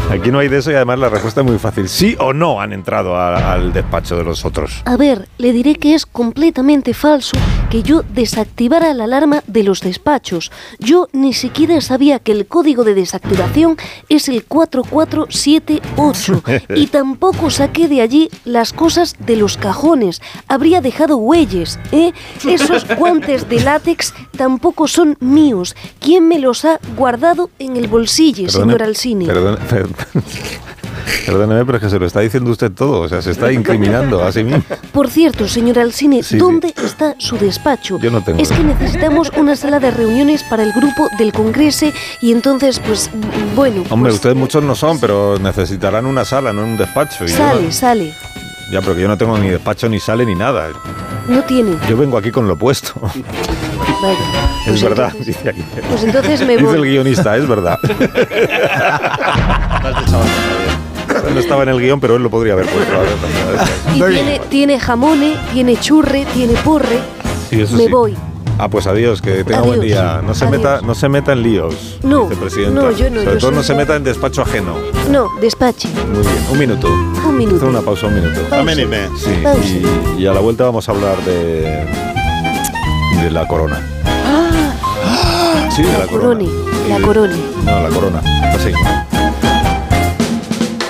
Aquí 0.09 0.31
no 0.31 0.39
hay 0.39 0.47
de 0.47 0.57
eso 0.59 0.69
y 0.72 0.75
además 0.75 0.99
la 0.99 1.09
respuesta 1.09 1.41
es 1.41 1.47
muy 1.47 1.57
fácil. 1.57 1.88
¿Sí 1.89 2.15
o 2.19 2.33
no 2.33 2.61
han 2.61 2.72
entrado 2.73 3.15
a- 3.15 3.53
al 3.53 3.73
despacho 3.73 4.15
de 4.15 4.23
los 4.23 4.45
otros? 4.45 4.81
A 4.85 4.95
ver, 4.97 5.27
le 5.38 5.51
diré 5.53 5.75
que 5.75 5.95
es 5.95 6.05
completamente 6.05 6.93
falso 6.93 7.35
que 7.69 7.81
yo 7.83 8.03
desactivara 8.13 8.93
la 8.93 9.05
alarma 9.05 9.41
de 9.47 9.63
los 9.63 9.81
despachos. 9.81 10.51
Yo 10.80 11.07
ni 11.13 11.33
siquiera 11.33 11.81
sabía 11.81 12.19
que 12.19 12.31
el 12.31 12.45
código 12.45 12.83
de 12.83 12.93
desactivación 12.93 13.77
es 14.09 14.30
el 14.30 14.43
4478 14.45 16.43
y 16.75 16.88
tampoco 16.88 17.49
saqué 17.49 17.88
de 17.88 18.01
allí 18.01 18.30
las 18.45 18.73
cosas 18.73 19.15
de 19.19 19.35
los 19.38 19.57
cajones. 19.57 20.22
Habría 20.47 20.81
dejado 20.81 21.17
huellas, 21.17 21.80
¿eh? 21.91 22.13
Esos 22.47 22.85
guantes 22.97 23.49
de 23.49 23.61
látex 23.61 24.13
tampoco 24.38 24.88
son 24.88 25.17
míos. 25.19 25.75
¿Quién 25.99 26.27
me 26.27 26.38
los 26.39 26.65
ha 26.65 26.80
guardado 26.97 27.49
en 27.59 27.77
el 27.77 27.88
bolsillo, 27.88 28.49
señor 28.49 28.83
Alcini? 28.83 29.25
Perdone, 29.25 29.57
perdone- 29.67 29.82
perdóneme, 31.25 31.65
pero 31.65 31.77
es 31.77 31.83
que 31.83 31.89
se 31.89 31.99
lo 31.99 32.05
está 32.05 32.19
diciendo 32.21 32.51
usted 32.51 32.71
todo. 32.71 33.01
O 33.01 33.09
sea, 33.09 33.21
se 33.21 33.31
está 33.31 33.51
incriminando 33.51 34.23
a 34.23 34.31
sí 34.31 34.43
mismo. 34.43 34.63
Por 34.91 35.09
cierto, 35.09 35.47
señor 35.47 35.79
Alcine, 35.79 36.23
Sí, 36.23 36.37
¿dónde 36.37 36.73
está 36.83 37.15
su 37.17 37.37
despacho? 37.37 37.99
Yo 37.99 38.11
no 38.11 38.23
tengo 38.23 38.41
Es 38.41 38.49
que 38.51 38.63
necesitamos 38.63 39.31
una 39.37 39.55
sala 39.55 39.79
de 39.79 39.91
reuniones 39.91 40.43
para 40.43 40.63
el 40.63 40.71
grupo 40.73 41.07
del 41.17 41.31
Congreso 41.31 41.87
y 42.21 42.31
entonces, 42.31 42.79
pues, 42.79 43.09
bueno, 43.55 43.83
Hombre, 43.89 44.09
pues, 44.09 44.15
ustedes 44.15 44.35
muchos 44.35 44.63
no 44.63 44.75
son, 44.75 44.99
pero 44.99 45.37
necesitarán 45.39 46.05
una 46.05 46.25
sala, 46.25 46.53
no 46.53 46.63
un 46.63 46.77
despacho. 46.77 47.25
Y 47.25 47.29
yo 47.29 47.37
sale, 47.37 47.71
sale. 47.71 48.13
ya, 48.71 48.81
pero 48.81 48.95
que 48.95 49.01
yo 49.01 49.07
no 49.07 49.17
tengo 49.17 49.37
ni 49.37 49.49
despacho, 49.49 49.89
ni 49.89 49.99
sale, 49.99 50.25
ni 50.25 50.35
nada. 50.35 50.69
No 51.27 51.41
tiene. 51.43 51.77
Yo 51.89 51.97
vengo 51.97 52.17
aquí 52.17 52.31
con 52.31 52.47
lo 52.47 52.57
puesto. 52.57 52.93
Vaya. 54.03 54.17
es 54.19 54.67
Pues 54.67 54.83
verdad, 54.83 55.06
entonces- 55.11 55.27
dice 55.38 55.49
aquí. 55.49 55.64
pues 55.90 56.03
entonces 56.03 56.41
me 56.41 56.53
Dice 56.57 56.64
voy. 56.65 56.75
el 56.77 56.83
guionista, 56.83 57.38
es 57.38 57.48
verdad. 57.48 57.80
no 61.33 61.40
estaba 61.40 61.64
en 61.64 61.69
el 61.69 61.80
guion, 61.80 61.99
pero 61.99 62.15
él 62.17 62.23
lo 62.23 62.30
podría 62.30 62.53
haber 62.53 62.65
puesto. 62.67 62.93
Y 63.95 64.01
tiene, 64.01 64.40
tiene 64.49 64.80
jamone, 64.80 65.35
tiene 65.53 65.77
churre, 65.77 66.25
tiene 66.33 66.53
porre. 66.64 66.99
Sí, 67.49 67.61
eso 67.61 67.75
me 67.75 67.85
sí. 67.85 67.91
voy. 67.91 68.15
Ah, 68.59 68.69
pues 68.69 68.85
adiós, 68.85 69.19
que 69.22 69.43
tenga 69.43 69.61
buen 69.61 69.80
Adiós. 69.80 69.85
día. 69.85 70.22
No 70.23 70.35
se, 70.35 70.45
Adiós. 70.45 70.57
meta, 70.59 70.82
no 70.82 70.93
se 70.93 71.09
meta 71.09 71.32
en 71.33 71.41
líos, 71.41 71.98
No, 72.03 72.25
vicepresidenta. 72.27 72.82
no, 72.82 72.91
yo 72.91 73.09
no, 73.09 73.22
Sobre 73.23 73.33
yo 73.33 73.38
todo 73.40 73.51
no 73.51 73.64
se 73.64 73.73
meta 73.73 73.95
en 73.95 74.03
despacho 74.03 74.43
ajeno. 74.43 74.75
No, 75.09 75.30
despache. 75.41 75.88
Muy 76.11 76.22
bien, 76.22 76.45
un 76.51 76.59
minuto. 76.59 76.88
Un 76.88 77.38
minuto. 77.38 77.56
Hacer 77.57 77.69
una 77.69 77.82
pausa, 77.82 78.06
un 78.07 78.14
minuto. 78.15 78.40
Pausa. 78.41 78.59
Amén, 78.59 79.09
Sí, 79.17 79.30
Pausa. 79.43 79.59
y, 80.17 80.22
y 80.22 80.27
a 80.27 80.33
la 80.33 80.40
vuelta 80.40 80.65
vamos 80.65 80.88
a 80.88 80.91
hablar 80.91 81.17
de, 81.25 81.83
de 83.22 83.32
la 83.32 83.48
corona. 83.48 83.82
Sí, 85.75 85.82
de 85.82 85.98
la 85.98 86.06
corona. 86.06 86.22
Corone, 86.22 86.50
la 86.88 87.00
corone. 87.00 87.35
No, 87.66 87.80
la 87.82 87.90
corona. 87.90 88.22
Así. 88.53 88.72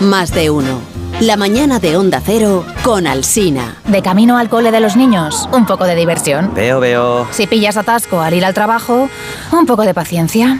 Más 0.01 0.33
de 0.33 0.49
uno. 0.49 0.93
La 1.21 1.37
mañana 1.37 1.79
de 1.79 1.95
Onda 1.95 2.21
Cero 2.25 2.65
con 2.83 3.07
Alsina. 3.07 3.77
De 3.87 4.01
camino 4.01 4.37
al 4.37 4.49
cole 4.49 4.71
de 4.71 4.79
los 4.81 4.97
niños, 4.97 5.47
un 5.53 5.65
poco 5.65 5.85
de 5.85 5.95
diversión. 5.95 6.53
Veo, 6.53 6.79
veo. 6.79 7.27
Si 7.31 7.47
pillas 7.47 7.77
atasco 7.77 8.19
al 8.19 8.33
ir 8.33 8.43
al 8.43 8.53
trabajo, 8.53 9.07
un 9.51 9.65
poco 9.65 9.83
de 9.83 9.93
paciencia. 9.93 10.59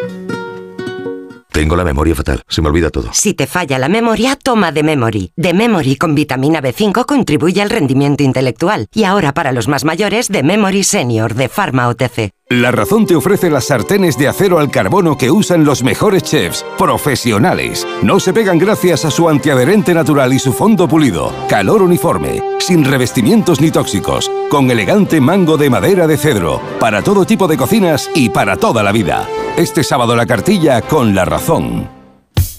Tengo 1.51 1.75
la 1.75 1.83
memoria 1.83 2.15
fatal, 2.15 2.43
se 2.47 2.61
me 2.61 2.69
olvida 2.69 2.89
todo. 2.89 3.09
Si 3.11 3.33
te 3.33 3.45
falla 3.45 3.77
la 3.77 3.89
memoria, 3.89 4.37
toma 4.41 4.71
de 4.71 4.83
Memory. 4.83 5.33
De 5.35 5.53
Memory 5.53 5.97
con 5.97 6.15
vitamina 6.15 6.61
B5 6.61 7.05
contribuye 7.05 7.61
al 7.61 7.69
rendimiento 7.69 8.23
intelectual. 8.23 8.87
Y 8.93 9.03
ahora 9.03 9.33
para 9.33 9.51
los 9.51 9.67
más 9.67 9.83
mayores, 9.83 10.29
de 10.29 10.43
Memory 10.43 10.83
Senior 10.83 11.33
de 11.33 11.49
Pharma 11.49 11.89
OTC. 11.89 12.31
La 12.47 12.71
Razón 12.71 13.05
te 13.05 13.15
ofrece 13.15 13.49
las 13.49 13.65
sartenes 13.65 14.17
de 14.17 14.29
acero 14.29 14.59
al 14.59 14.71
carbono 14.71 15.17
que 15.17 15.29
usan 15.29 15.65
los 15.65 15.83
mejores 15.83 16.23
chefs, 16.23 16.65
profesionales. 16.77 17.85
No 18.01 18.19
se 18.21 18.33
pegan 18.33 18.57
gracias 18.57 19.03
a 19.03 19.11
su 19.11 19.27
antiadherente 19.27 19.93
natural 19.93 20.33
y 20.33 20.39
su 20.39 20.53
fondo 20.53 20.87
pulido. 20.87 21.33
Calor 21.49 21.81
uniforme, 21.81 22.41
sin 22.59 22.85
revestimientos 22.85 23.59
ni 23.59 23.71
tóxicos, 23.71 24.31
con 24.49 24.71
elegante 24.71 25.19
mango 25.19 25.57
de 25.57 25.69
madera 25.69 26.07
de 26.07 26.17
cedro, 26.17 26.61
para 26.79 27.01
todo 27.01 27.25
tipo 27.25 27.47
de 27.47 27.57
cocinas 27.57 28.09
y 28.15 28.29
para 28.29 28.55
toda 28.57 28.83
la 28.83 28.91
vida. 28.91 29.27
Este 29.57 29.83
sábado 29.83 30.15
la 30.15 30.25
cartilla 30.25 30.81
con 30.81 31.13
La 31.13 31.25
Razón. 31.25 32.00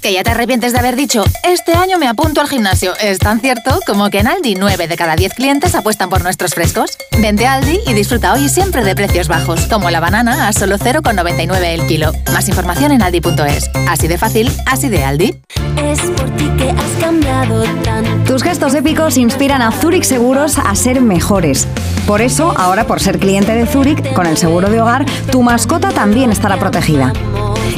Que 0.03 0.13
ya 0.13 0.25
te 0.25 0.33
arrepientes 0.33 0.73
de 0.73 0.81
haber 0.81 0.97
dicho, 0.97 1.23
este 1.45 1.75
año 1.75 1.97
me 1.97 2.09
apunto 2.09 2.41
al 2.41 2.49
gimnasio. 2.49 2.93
Es 3.01 3.21
tan 3.21 3.41
cierto 3.41 3.79
como 3.87 4.11
que 4.11 4.19
en 4.19 4.27
Aldi 4.27 4.57
9 4.57 4.89
de 4.89 4.97
cada 4.97 5.15
10 5.15 5.33
clientes 5.35 5.77
apuestan 5.77 6.11
por 6.11 6.25
nuestros 6.25 6.55
frescos. 6.55 6.99
Vente 7.21 7.47
a 7.47 7.53
Aldi 7.55 7.79
y 7.87 7.95
disfruta 7.95 8.33
hoy 8.33 8.47
y 8.47 8.49
siempre 8.49 8.83
de 8.83 8.97
precios 8.97 9.29
bajos, 9.29 9.67
como 9.67 9.91
la 9.91 10.01
banana 10.01 10.49
a 10.49 10.53
solo 10.53 10.77
0,99 10.77 11.63
el 11.67 11.87
kilo. 11.87 12.11
Más 12.33 12.49
información 12.49 12.91
en 12.91 13.01
aldi.es. 13.01 13.71
Así 13.89 14.09
de 14.09 14.19
fácil, 14.19 14.51
así 14.67 14.89
de 14.89 15.05
Aldi. 15.05 15.37
Es 15.77 16.01
por 16.01 16.29
ti 16.31 16.51
que 16.59 16.71
has 16.71 17.01
cambiado 17.01 17.63
tanto. 17.85 18.33
Tus 18.33 18.43
gestos 18.43 18.75
épicos 18.75 19.17
inspiran 19.17 19.63
a 19.63 19.71
Zurich 19.71 20.03
Seguros 20.03 20.59
a 20.59 20.75
ser 20.75 21.01
mejores. 21.01 21.69
Por 22.09 22.23
eso, 22.23 22.53
ahora 22.59 22.89
por 22.89 22.99
ser 22.99 23.21
cliente 23.21 23.55
de 23.55 23.67
Zurich, 23.67 24.13
con 24.15 24.27
el 24.27 24.37
seguro 24.37 24.69
de 24.69 24.81
hogar, 24.81 25.07
tu 25.31 25.43
mascota 25.43 25.91
también 25.91 26.33
estará 26.33 26.59
protegida. 26.59 27.13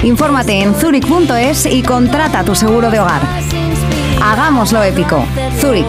Infórmate 0.03 0.61
en 0.61 0.75
zurich.es 0.75 1.67
y 1.67 1.83
contrata 2.15 2.45
tu 2.45 2.55
seguro 2.55 2.93
de 2.93 3.01
hogar. 3.01 3.23
Hagámoslo 4.23 4.85
épico. 4.85 5.27
Zurich. 5.61 5.89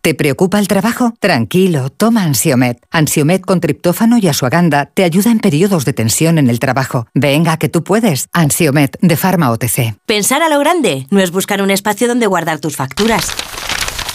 ¿Te 0.00 0.14
preocupa 0.14 0.60
el 0.60 0.68
trabajo? 0.68 1.12
Tranquilo, 1.18 1.90
toma 1.90 2.22
Ansiomet. 2.22 2.78
Ansiomet 2.92 3.44
con 3.44 3.58
triptófano 3.58 4.16
y 4.16 4.28
asuaganda 4.28 4.86
te 4.94 5.02
ayuda 5.02 5.32
en 5.32 5.40
periodos 5.40 5.84
de 5.84 5.92
tensión 5.92 6.38
en 6.38 6.48
el 6.50 6.60
trabajo. 6.60 7.08
Venga, 7.14 7.56
que 7.56 7.68
tú 7.68 7.82
puedes. 7.82 8.28
Ansiomet 8.32 8.96
de 9.00 9.16
Pharma 9.16 9.50
OTC. 9.50 9.96
Pensar 10.06 10.40
a 10.42 10.48
lo 10.48 10.60
grande 10.60 11.08
no 11.10 11.18
es 11.18 11.32
buscar 11.32 11.60
un 11.60 11.72
espacio 11.72 12.06
donde 12.06 12.28
guardar 12.28 12.60
tus 12.60 12.76
facturas. 12.76 13.32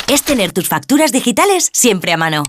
Es 0.08 0.24
tener 0.24 0.54
tus 0.54 0.70
facturas 0.70 1.12
digitales 1.12 1.70
siempre 1.74 2.14
a 2.14 2.18
mano. 2.18 2.44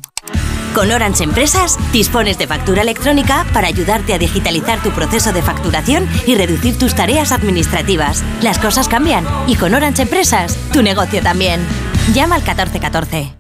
Con 0.75 0.91
Orange 0.91 1.23
Empresas 1.23 1.79
dispones 1.93 2.37
de 2.37 2.49
factura 2.49 2.83
electrónica 2.83 3.47
para 3.53 3.69
ayudarte 3.69 4.13
a 4.13 4.19
digitalizar 4.19 4.83
tu 4.83 4.91
proceso 4.91 5.33
de 5.33 5.41
facturación 5.41 6.09
y 6.27 6.35
reducir 6.35 6.77
tus 6.77 6.97
tareas 6.97 7.31
administrativas. 7.31 8.25
Las 8.43 8.59
cosas 8.59 8.89
cambian 8.89 9.25
y 9.47 9.55
con 9.55 9.73
Orange 9.73 10.03
Empresas 10.03 10.59
tu 10.73 10.83
negocio 10.83 11.23
también. 11.23 11.65
Llama 12.13 12.35
al 12.35 12.43
1414. 12.43 13.37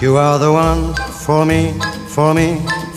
You 0.00 0.16
are 0.16 0.38
the 0.38 0.48
one 0.48 0.94
for 1.20 1.44
me, 1.44 1.74
for 2.08 2.34
me, 2.34 2.58
for 2.58 2.72
me, 2.72 2.81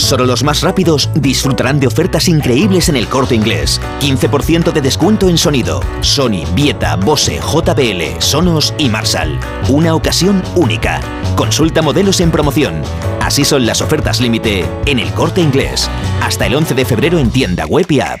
Solo 0.00 0.24
los 0.24 0.42
más 0.42 0.62
rápidos 0.62 1.10
disfrutarán 1.14 1.78
de 1.78 1.86
ofertas 1.86 2.26
increíbles 2.26 2.88
en 2.88 2.96
el 2.96 3.06
corte 3.06 3.34
inglés. 3.34 3.80
15% 4.00 4.72
de 4.72 4.80
descuento 4.80 5.28
en 5.28 5.36
sonido. 5.36 5.82
Sony, 6.00 6.42
Vieta, 6.54 6.96
Bose, 6.96 7.38
JBL, 7.38 8.18
Sonos 8.18 8.74
y 8.78 8.88
Marshall. 8.88 9.38
Una 9.68 9.94
ocasión 9.94 10.42
única. 10.56 11.00
Consulta 11.36 11.82
modelos 11.82 12.20
en 12.20 12.30
promoción. 12.30 12.82
Así 13.20 13.44
son 13.44 13.66
las 13.66 13.82
ofertas 13.82 14.20
límite 14.20 14.64
en 14.86 14.98
el 14.98 15.12
corte 15.12 15.42
inglés. 15.42 15.88
Hasta 16.22 16.46
el 16.46 16.54
11 16.54 16.74
de 16.74 16.84
febrero 16.86 17.18
en 17.18 17.30
tienda 17.30 17.66
web 17.66 17.86
y 17.90 18.00
app. 18.00 18.20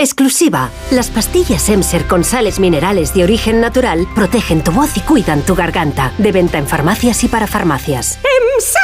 Exclusiva. 0.00 0.70
Las 0.92 1.10
pastillas 1.10 1.68
Emser 1.68 2.06
con 2.06 2.24
sales 2.24 2.58
minerales 2.58 3.12
de 3.12 3.22
origen 3.22 3.60
natural 3.60 4.08
protegen 4.14 4.64
tu 4.64 4.72
voz 4.72 4.96
y 4.96 5.00
cuidan 5.00 5.42
tu 5.42 5.54
garganta. 5.54 6.14
De 6.16 6.32
venta 6.32 6.56
en 6.56 6.66
farmacias 6.66 7.22
y 7.22 7.28
para 7.28 7.46
farmacias. 7.46 8.18
¡Emser! 8.54 8.80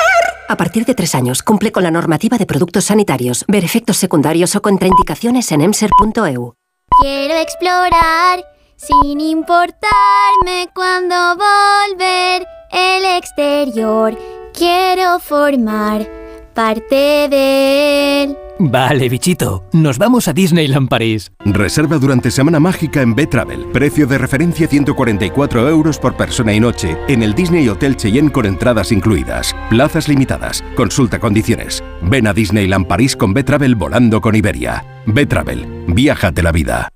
A 0.47 0.59
partir 0.59 0.85
de 0.85 0.95
tres 0.95 1.15
años, 1.15 1.43
cumple 1.43 1.73
con 1.73 1.85
la 1.85 1.91
normativa 1.91 2.37
de 2.37 2.45
productos 2.45 2.85
sanitarios. 2.85 3.47
Ver 3.49 3.65
efectos 3.65 3.97
secundarios 3.97 4.55
o 4.57 4.61
contraindicaciones 4.61 5.51
en 5.53 5.63
emser.eu. 5.63 6.53
Quiero 7.01 7.35
explorar 7.37 8.45
sin 8.77 9.19
importarme 9.19 10.69
cuando 10.75 11.17
volver 11.35 12.47
el 12.73 13.05
exterior. 13.17 14.19
Quiero 14.53 15.19
formar 15.21 16.07
parte 16.53 17.29
de 17.31 18.23
él. 18.25 18.37
Vale, 18.59 19.09
bichito. 19.09 19.65
Nos 19.73 19.99
vamos 19.99 20.29
a 20.29 20.33
Disneyland 20.33 20.89
París. 20.89 21.31
Reserva 21.45 21.99
durante 21.99 22.31
Semana 22.31 22.59
Mágica 22.59 23.03
en 23.03 23.15
B-Travel. 23.15 23.67
Precio 23.73 24.07
de 24.07 24.19
referencia 24.19 24.67
144 24.67 25.69
euros 25.69 25.99
por 25.99 26.17
persona 26.17 26.55
y 26.55 26.61
noche 26.61 26.97
en 27.09 27.23
el 27.23 27.35
Disney 27.35 27.69
Hotel 27.69 27.97
Cheyenne 27.97 28.33
con 28.33 28.47
entradas 28.47 28.93
incluidas. 28.93 29.55
Plazas 29.69 30.09
limitadas. 30.09 30.65
Consulta 30.75 31.19
condiciones. 31.19 31.85
Ven 32.03 32.27
a 32.27 32.33
Disneyland 32.33 32.87
París 32.87 33.15
con 33.15 33.35
B-Travel 33.35 33.75
volando 33.75 34.21
con 34.21 34.35
Iberia. 34.35 34.85
B-Travel. 35.07 35.85
Viájate 35.89 36.43
la 36.43 36.53
vida. 36.53 36.96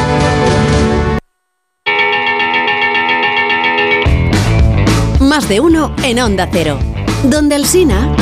De 5.47 5.59
uno 5.59 5.93
en 6.03 6.19
Onda 6.19 6.47
Cero. 6.49 6.79
Donde 7.23 7.55
el 7.55 7.65
Sina. 7.65 8.15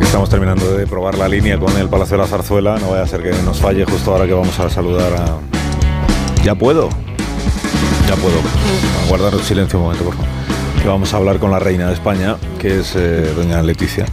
Estamos 0.00 0.30
terminando 0.30 0.72
de 0.72 0.86
probar 0.86 1.18
la 1.18 1.28
línea 1.28 1.58
con 1.58 1.76
el 1.76 1.88
Palacio 1.88 2.16
de 2.16 2.22
la 2.22 2.28
Zarzuela. 2.28 2.78
No 2.78 2.90
vaya 2.90 3.02
a 3.02 3.06
ser 3.06 3.22
que 3.22 3.30
nos 3.42 3.60
falle 3.60 3.84
justo 3.84 4.12
ahora 4.12 4.26
que 4.26 4.32
vamos 4.32 4.58
a 4.58 4.70
saludar 4.70 5.12
a. 5.12 5.38
Ya 6.42 6.54
puedo. 6.54 6.88
Ya 8.08 8.16
puedo. 8.16 8.38
Guardar 9.08 9.34
el 9.34 9.40
silencio 9.40 9.78
un 9.78 9.84
momento, 9.84 10.04
por 10.04 10.14
favor. 10.14 10.59
Que 10.82 10.88
vamos 10.88 11.12
a 11.12 11.18
hablar 11.18 11.38
con 11.38 11.50
la 11.50 11.58
reina 11.58 11.88
de 11.88 11.94
España, 11.94 12.36
que 12.58 12.80
es 12.80 12.94
eh, 12.96 13.32
doña 13.36 13.62
Leticia. 13.62 14.06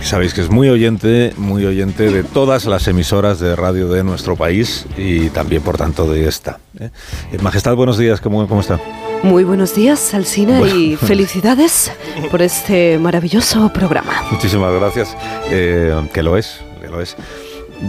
Sabéis 0.00 0.32
que 0.34 0.42
es 0.42 0.50
muy 0.50 0.68
oyente, 0.68 1.32
muy 1.36 1.64
oyente 1.64 2.10
de 2.10 2.22
todas 2.22 2.66
las 2.66 2.86
emisoras 2.86 3.40
de 3.40 3.56
radio 3.56 3.88
de 3.88 4.04
nuestro 4.04 4.36
país 4.36 4.86
y 4.96 5.30
también, 5.30 5.62
por 5.62 5.76
tanto, 5.76 6.10
de 6.10 6.28
esta. 6.28 6.58
¿eh? 6.78 6.90
Eh, 7.32 7.38
Majestad, 7.40 7.74
buenos 7.74 7.98
días, 7.98 8.20
¿cómo, 8.20 8.46
cómo 8.46 8.60
está? 8.60 8.78
Muy 9.22 9.42
buenos 9.44 9.74
días, 9.74 10.12
Alsina, 10.14 10.58
Bueno. 10.58 10.76
y 10.76 10.96
felicidades 11.00 11.90
por 12.30 12.42
este 12.42 12.98
maravilloso 12.98 13.72
programa. 13.72 14.12
Muchísimas 14.30 14.72
gracias. 14.74 15.16
Eh, 15.50 15.94
que 16.12 16.22
lo 16.22 16.36
es, 16.36 16.60
que 16.80 16.88
lo 16.88 17.00
es. 17.00 17.16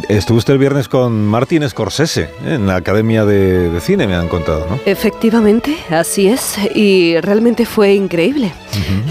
Estuvo 0.09 0.37
usted 0.37 0.53
el 0.53 0.59
viernes 0.59 0.87
con 0.87 1.25
Martin 1.25 1.67
Scorsese 1.67 2.23
¿eh? 2.45 2.55
en 2.55 2.67
la 2.67 2.75
Academia 2.75 3.25
de, 3.25 3.69
de 3.69 3.79
Cine, 3.81 4.07
me 4.07 4.15
han 4.15 4.27
contado, 4.27 4.67
¿no? 4.69 4.79
Efectivamente, 4.85 5.77
así 5.89 6.27
es, 6.27 6.57
y 6.73 7.19
realmente 7.21 7.65
fue 7.65 7.93
increíble. 7.93 8.51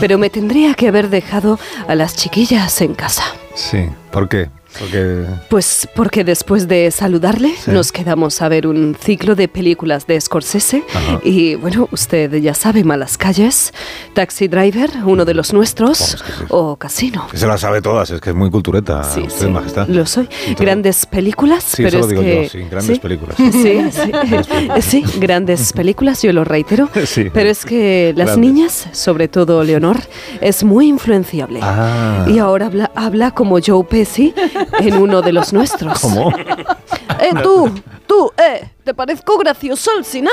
Pero 0.01 0.19
me 0.19 0.31
tendría 0.31 0.75
que 0.75 0.89
haber 0.89 1.09
dejado 1.09 1.59
a 1.89 1.95
las 1.95 2.17
chiquillas 2.17 2.81
en 2.81 2.95
casa. 2.95 3.25
Sí, 3.55 3.89
¿por 4.11 4.29
qué? 4.29 4.51
Porque... 4.79 5.25
Pues 5.49 5.89
porque 5.95 6.25
después 6.25 6.69
de 6.69 6.91
saludarle 6.91 7.55
Sí. 7.59 7.71
nos 7.71 7.93
quedamos 7.93 8.41
a 8.43 8.49
ver 8.49 8.67
un 8.67 8.97
ciclo 9.01 9.35
de 9.35 9.49
películas 9.49 10.07
de 10.07 10.21
Scorsese 10.21 10.83
Ajá. 10.95 11.21
y 11.25 11.55
bueno, 11.55 11.89
usted 11.93 12.33
ya 12.37 12.55
sabe, 12.55 12.85
Malas 12.85 13.17
Calles, 13.19 13.73
Taxi 14.15 14.49
Driver, 14.49 14.91
uno 15.05 15.25
de 15.25 15.35
los 15.35 15.53
nuestros, 15.53 16.23
o 16.49 16.77
Casino. 16.77 17.27
se 17.35 17.47
las 17.47 17.61
sabe 17.61 17.81
todas, 17.83 18.11
es 18.11 18.21
que 18.21 18.31
es 18.31 18.37
muy 18.37 18.51
cultureta, 18.51 19.05
Sí, 19.05 19.21
usted, 19.21 19.49
majestad. 19.49 19.87
Lo 19.89 20.07
soy. 20.07 20.29
Grandes 20.59 21.07
películas, 21.07 21.65
Sí, 21.65 21.83
pero 21.83 21.89
eso 21.89 21.99
lo 21.99 22.05
es 22.05 22.11
digo 22.11 22.23
que... 22.23 22.43
yo, 22.45 22.49
sí, 22.51 22.59
grandes 22.71 22.99
películas. 22.99 23.37
Sí, 24.85 25.05
grandes 25.19 25.73
películas, 25.73 26.23
yo 26.23 26.33
lo 26.33 26.45
reitero. 26.45 26.89
Pero 27.33 27.49
es 27.51 27.65
que 27.65 28.13
las 28.17 28.29
Grandes. 28.29 28.39
niñas, 28.53 28.87
sobre 28.93 29.29
todo 29.29 29.63
Leonor, 29.65 29.99
es 30.41 30.65
muy 30.65 30.89
influenciable. 30.89 31.61
Ah. 31.63 32.27
Y 32.29 32.39
ahora 32.39 32.67
habla, 32.67 32.91
habla 32.95 33.31
como 33.33 33.59
Joe 33.65 33.85
Pesci 33.85 34.35
en 34.81 34.97
uno 34.97 35.23
de 35.23 35.33
los 35.33 35.53
nuestros. 35.53 36.01
¿Cómo? 36.01 36.31
Eh, 37.21 37.33
tú, 37.43 37.73
tú, 38.07 38.33
eh, 38.37 38.71
¿te 38.85 38.93
parezco 38.95 39.39
gracioso, 39.39 39.91
Alsina? 39.97 40.31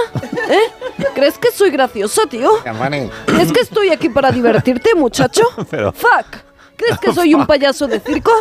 ¿Eh? 0.50 1.04
¿Crees 1.14 1.38
que 1.38 1.52
soy 1.52 1.70
graciosa, 1.70 2.24
tío? 2.30 2.52
¿Crees 3.26 3.52
que 3.52 3.62
estoy 3.62 3.90
aquí 3.90 4.10
para 4.10 4.32
divertirte, 4.32 4.96
muchacho? 4.96 5.44
Pero- 5.70 5.92
Fuck. 5.94 6.38
¿Crees 6.76 6.98
que 6.98 7.14
soy 7.14 7.36
un 7.36 7.46
payaso 7.46 7.86
de 7.88 8.00
circo? 8.00 8.32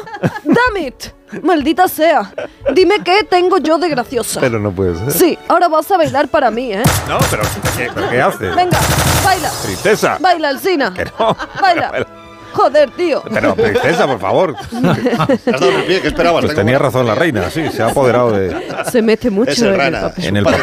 Damn 0.44 0.76
it. 0.86 1.04
Maldita 1.42 1.86
sea. 1.88 2.32
Dime 2.72 3.04
qué 3.04 3.22
tengo 3.24 3.58
yo 3.58 3.76
de 3.76 3.90
graciosa. 3.90 4.40
Pero 4.40 4.58
no 4.58 4.72
puede 4.72 4.96
ser. 4.96 5.12
Sí, 5.12 5.38
ahora 5.46 5.68
vas 5.68 5.90
a 5.90 5.98
bailar 5.98 6.26
para 6.28 6.50
mí, 6.50 6.72
¿eh? 6.72 6.82
No, 7.06 7.18
pero 7.30 7.42
¿qué, 7.76 7.90
pero 7.94 8.08
¿qué 8.08 8.22
hace? 8.22 8.46
Venga, 8.48 8.78
baila. 9.22 9.50
Princesa. 9.62 10.16
Baila, 10.18 10.48
Alsina. 10.48 10.94
Que 10.94 11.04
no. 11.04 11.36
Baila. 11.60 12.06
Joder, 12.52 12.90
tío. 12.90 13.22
Pero, 13.32 13.54
princesa, 13.54 14.06
por 14.06 14.18
favor. 14.18 14.54
Has 14.56 15.44
dado 15.44 15.70
el 15.70 15.84
pie, 15.84 16.00
¿qué 16.00 16.08
esperabas? 16.08 16.44
Pues 16.44 16.56
tenía 16.56 16.78
razón 16.78 17.06
la 17.06 17.14
reina, 17.14 17.50
sí, 17.50 17.68
se 17.68 17.82
ha 17.82 17.88
apoderado 17.88 18.32
de... 18.32 18.56
Se 18.90 19.02
mete 19.02 19.30
mucho 19.30 19.64
en 19.64 19.72
el 19.72 19.76
rana. 19.76 20.12
En 20.16 20.36
el 20.36 20.44
papel. 20.44 20.60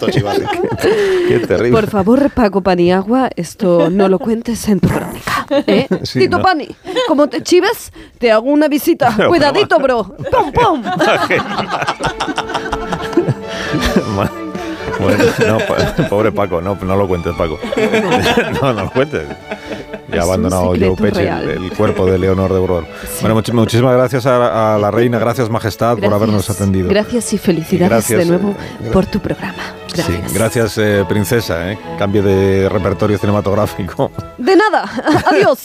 chivate. 0.10 0.46
Qué 1.28 1.40
terrible. 1.46 1.80
Por 1.80 1.88
favor, 1.88 2.30
Paco 2.30 2.60
Paniagua, 2.60 3.30
esto 3.36 3.90
no 3.90 4.08
lo 4.08 4.18
cuentes 4.18 4.68
en 4.68 4.80
tu 4.80 4.88
crónica. 4.88 5.46
¿eh? 5.66 5.86
Sí, 6.02 6.20
Tito 6.20 6.38
no. 6.38 6.42
Pani, 6.42 6.68
como 7.06 7.28
te 7.28 7.42
chives, 7.42 7.92
te 8.18 8.32
hago 8.32 8.50
una 8.50 8.68
visita. 8.68 9.12
Pero, 9.16 9.28
Cuidadito, 9.28 9.78
bro. 9.78 10.16
¡Pum, 10.30 10.52
pum! 10.52 10.82
Bueno, 14.98 15.24
no, 15.46 16.08
pobre 16.08 16.32
Paco, 16.32 16.60
no, 16.60 16.76
no 16.80 16.96
lo 16.96 17.08
cuentes, 17.08 17.34
Paco. 17.36 17.58
No, 18.60 18.72
no 18.72 18.84
lo 18.84 18.90
cuentes. 18.90 19.22
Es 20.16 20.20
ha 20.20 20.22
abandonado 20.24 20.66
Joe 20.68 20.96
Pesci 20.96 21.20
el, 21.22 21.72
cuerpo 21.76 22.06
de 22.06 22.18
Leonor 22.18 22.52
de 22.52 22.58
Borbón. 22.58 22.86
Bueno, 23.20 23.34
much- 23.36 23.52
muchísimas 23.52 23.94
gracias 23.94 24.26
a, 24.26 24.74
a 24.74 24.78
la 24.78 24.90
reina, 24.90 25.18
gracias 25.18 25.48
Majestad 25.50 25.98
por 25.98 26.12
habernos 26.12 26.48
atendido. 26.50 26.88
Gracias 26.88 27.32
y 27.32 27.38
felicidades 27.38 27.90
Gracias, 27.90 28.18
de 28.20 28.24
nuevo 28.26 28.50
eh, 28.50 28.84
gra- 28.88 28.90
por 28.92 29.06
tu 29.06 29.20
programa. 29.20 29.74
Sí, 29.88 30.02
Gracias. 30.12 30.32
gracias, 30.34 30.78
eh, 30.78 31.04
princesa. 31.08 31.72
eh. 31.72 31.78
Cambio 31.98 32.22
de 32.22 32.68
repertorio 32.68 33.18
cinematográfico. 33.18 34.10
De 34.38 34.54
nada. 34.56 34.84
Adiós. 35.30 35.58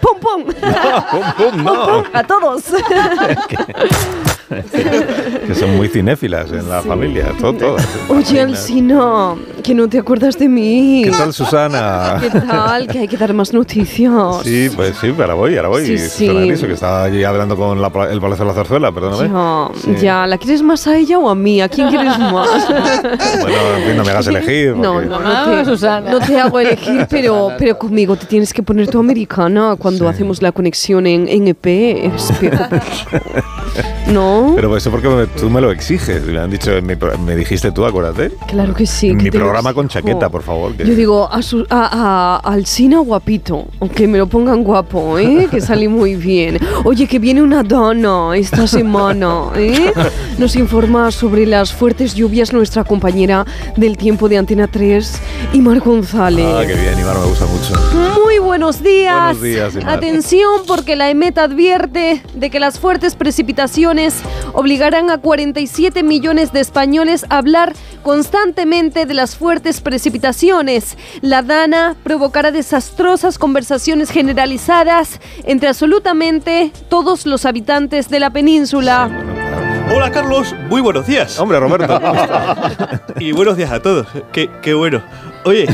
¡Pum, 0.00 0.18
pum! 0.20 0.44
pum, 0.44 1.22
pum, 1.52 1.62
no. 1.64 1.86
Pum, 1.86 2.04
a 2.12 2.22
todos. 2.24 2.62
Que 5.46 5.54
son 5.54 5.76
muy 5.76 5.88
cinéfilas 5.88 6.50
en 6.50 6.68
la 6.68 6.82
familia, 6.82 7.32
todo, 7.40 7.52
todas. 7.54 7.86
Oye, 8.08 8.40
Alcina, 8.40 9.34
que 9.62 9.74
no 9.74 9.88
te 9.88 9.98
acuerdas 9.98 10.36
de 10.38 10.48
mí. 10.48 11.02
¿Qué 11.04 11.10
tal, 11.12 11.32
Susana? 11.32 12.18
¿Qué 12.20 12.30
tal? 12.30 12.86
Que 12.88 12.98
hay 13.00 13.08
que 13.08 13.16
dar 13.16 13.32
más 13.32 13.52
noticias. 13.52 14.12
Sí, 14.42 14.68
pues 14.74 14.96
sí, 15.00 15.14
ahora 15.18 15.34
voy, 15.34 15.56
ahora 15.56 15.68
voy. 15.68 15.86
Sí, 15.86 15.98
Susana 15.98 16.40
sí. 16.40 16.48
Griso, 16.48 16.66
que 16.66 16.72
estaba 16.72 17.04
allí 17.04 17.22
hablando 17.22 17.56
con 17.56 17.80
la 17.80 17.86
el 18.10 18.20
Palacio 18.20 18.44
de 18.44 18.50
la 18.50 18.54
Zarzuela, 18.54 18.92
perdóname. 18.92 19.28
Ya, 19.28 19.68
Sí. 19.80 19.94
ya, 20.02 20.26
¿la 20.26 20.36
quieres 20.38 20.62
más 20.62 20.86
a 20.88 20.96
ella 20.96 21.18
o 21.18 21.28
a 21.30 21.34
mí? 21.34 21.60
¿A 21.60 21.68
quién 21.68 21.88
quieres 21.88 22.18
más? 22.18 22.48
Bueno, 23.40 23.56
en 23.78 23.84
fin, 23.86 23.96
no 23.96 24.04
me 24.04 24.10
hagas 24.10 24.26
elegir. 24.26 24.76
No, 24.76 24.94
porque- 24.94 25.08
no, 25.08 25.20
no 25.20 25.76
te, 25.76 26.10
no 26.10 26.20
te 26.20 26.40
hago 26.40 26.58
elegir, 26.60 27.06
pero, 27.08 27.50
pero 27.58 27.78
conmigo 27.78 28.16
te 28.16 28.26
tienes 28.26 28.52
que 28.52 28.62
poner 28.62 28.88
tu 28.88 28.98
americana 28.98 29.76
cuando 29.78 30.08
hacemos 30.08 30.42
la 30.42 30.52
conexión 30.52 31.06
en, 31.06 31.28
en 31.28 31.48
EP. 31.48 31.66
Espejo, 32.14 32.64
¿No? 34.08 34.39
Pero 34.54 34.76
eso 34.76 34.90
porque 34.90 35.08
me- 35.08 35.26
tú 35.26 35.50
me 35.50 35.60
lo 35.60 35.70
exiges. 35.70 36.22
Me 36.24 36.38
han 36.38 36.50
dicho, 36.50 36.70
pro- 36.98 37.18
me 37.18 37.36
dijiste 37.36 37.72
tú, 37.72 37.84
acuérdate. 37.84 38.30
Claro 38.48 38.74
que 38.74 38.86
sí. 38.86 39.08
Que 39.08 39.14
mi 39.14 39.24
lo 39.24 39.30
programa 39.40 39.72
con 39.74 39.88
chaqueta, 39.88 40.28
por 40.28 40.42
favor. 40.42 40.74
que- 40.74 40.84
Yo 40.86 40.94
digo, 40.94 41.28
a, 41.30 41.42
su, 41.42 41.66
a, 41.70 42.40
a 42.44 42.52
Alsina 42.52 42.98
guapito, 43.00 43.66
aunque 43.80 44.06
me 44.08 44.18
lo 44.18 44.26
pongan 44.26 44.62
guapo, 44.64 45.18
¿eh? 45.18 45.48
que 45.50 45.60
salí 45.60 45.88
muy 45.88 46.14
bien. 46.16 46.58
Oye, 46.84 47.06
que 47.06 47.18
viene 47.18 47.42
una 47.42 47.62
dona 47.62 48.36
esta 48.36 48.66
semana, 48.66 49.44
¿eh? 49.56 49.92
Nos 50.38 50.56
informa 50.56 51.10
sobre 51.10 51.46
las 51.46 51.72
fuertes 51.72 52.14
lluvias 52.14 52.52
nuestra 52.52 52.84
compañera 52.84 53.44
del 53.76 53.96
tiempo 53.96 54.28
de 54.28 54.38
Antena 54.38 54.66
3, 54.66 55.20
Imar 55.52 55.80
González. 55.80 56.46
Ah, 56.48 56.62
qué 56.66 56.74
bien, 56.74 56.98
Iván, 56.98 57.20
me 57.20 57.26
gusta 57.26 57.46
mucho. 57.46 58.20
Muy 58.24 58.38
buenos 58.38 58.82
días. 58.82 59.36
Buenos 59.38 59.42
días, 59.42 59.74
Imar. 59.76 59.98
Atención 59.98 60.60
porque 60.66 60.96
la 60.96 61.10
EMET 61.10 61.36
advierte 61.38 62.22
de 62.34 62.50
que 62.50 62.60
las 62.60 62.78
fuertes 62.78 63.14
precipitaciones 63.14 64.14
obligarán 64.52 65.10
a 65.10 65.18
47 65.18 66.02
millones 66.02 66.52
de 66.52 66.60
españoles 66.60 67.24
a 67.28 67.38
hablar 67.38 67.74
constantemente 68.02 69.06
de 69.06 69.14
las 69.14 69.36
fuertes 69.36 69.80
precipitaciones. 69.80 70.96
La 71.20 71.42
DANA 71.42 71.96
provocará 72.02 72.50
desastrosas 72.50 73.38
conversaciones 73.38 74.10
generalizadas 74.10 75.20
entre 75.44 75.68
absolutamente 75.68 76.72
todos 76.88 77.26
los 77.26 77.44
habitantes 77.44 78.08
de 78.08 78.20
la 78.20 78.30
península. 78.30 79.10
Hola 79.92 80.10
Carlos, 80.12 80.54
muy 80.68 80.80
buenos 80.80 81.06
días. 81.06 81.38
Hombre, 81.40 81.58
Roberto. 81.58 82.00
y 83.20 83.32
buenos 83.32 83.56
días 83.56 83.72
a 83.72 83.80
todos. 83.80 84.06
Qué, 84.32 84.48
qué 84.62 84.74
bueno. 84.74 85.02
Oye, 85.44 85.66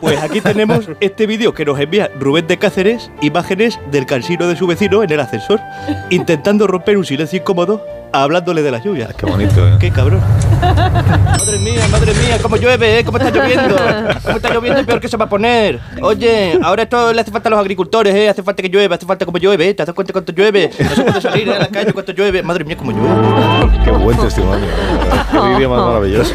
pues 0.00 0.18
aquí 0.22 0.40
tenemos 0.40 0.88
este 1.00 1.26
vídeo 1.26 1.52
que 1.52 1.64
nos 1.64 1.78
envía 1.78 2.10
Rubén 2.18 2.46
de 2.46 2.58
Cáceres, 2.58 3.10
imágenes 3.20 3.78
del 3.90 4.06
cansino 4.06 4.48
de 4.48 4.56
su 4.56 4.66
vecino 4.66 5.02
en 5.02 5.10
el 5.10 5.20
ascensor, 5.20 5.60
intentando 6.08 6.66
romper 6.66 6.96
un 6.96 7.04
silencio 7.04 7.38
incómodo 7.38 7.84
hablándole 8.12 8.62
de 8.62 8.70
la 8.70 8.82
lluvia. 8.82 9.08
Qué 9.16 9.26
bonito, 9.26 9.66
¿eh? 9.66 9.76
Qué 9.78 9.90
cabrón. 9.90 10.20
Madre 10.60 11.58
mía, 11.58 11.82
madre 11.90 12.12
mía, 12.14 12.38
cómo 12.42 12.56
llueve, 12.56 12.98
¿eh? 12.98 13.04
¿Cómo 13.04 13.18
está 13.18 13.30
lloviendo? 13.30 13.76
¿Cómo 14.22 14.36
está 14.36 14.52
lloviendo 14.54 14.80
y 14.80 14.84
peor 14.84 15.00
que 15.00 15.08
se 15.08 15.16
va 15.16 15.24
a 15.24 15.28
poner? 15.28 15.80
Oye, 16.02 16.58
ahora 16.62 16.82
esto 16.82 17.12
le 17.12 17.20
hace 17.20 17.30
falta 17.30 17.48
a 17.48 17.50
los 17.50 17.60
agricultores, 17.60 18.14
¿eh? 18.14 18.28
Hace 18.28 18.42
falta 18.42 18.62
que 18.62 18.68
llueva, 18.68 18.96
hace 18.96 19.06
falta 19.06 19.24
como 19.24 19.38
llueve, 19.38 19.68
¿eh? 19.70 19.74
¿Te 19.74 19.84
das 19.84 19.94
cuenta 19.94 20.12
cuánto 20.12 20.32
llueve? 20.32 20.70
No 20.80 20.94
se 20.96 21.02
puede 21.02 21.20
salir 21.20 21.48
¿eh? 21.48 21.54
a 21.54 21.58
la 21.60 21.68
calle 21.68 21.92
cuánto 21.92 22.12
llueve. 22.12 22.42
Madre 22.42 22.64
mía, 22.64 22.76
cómo 22.76 22.92
llueve. 22.92 23.78
Qué 23.84 23.90
buen 23.90 24.18
testimonio. 24.18 24.66
Qué 25.32 25.38
vídeo 25.54 25.70
más 25.70 25.80
maravilloso. 25.80 26.34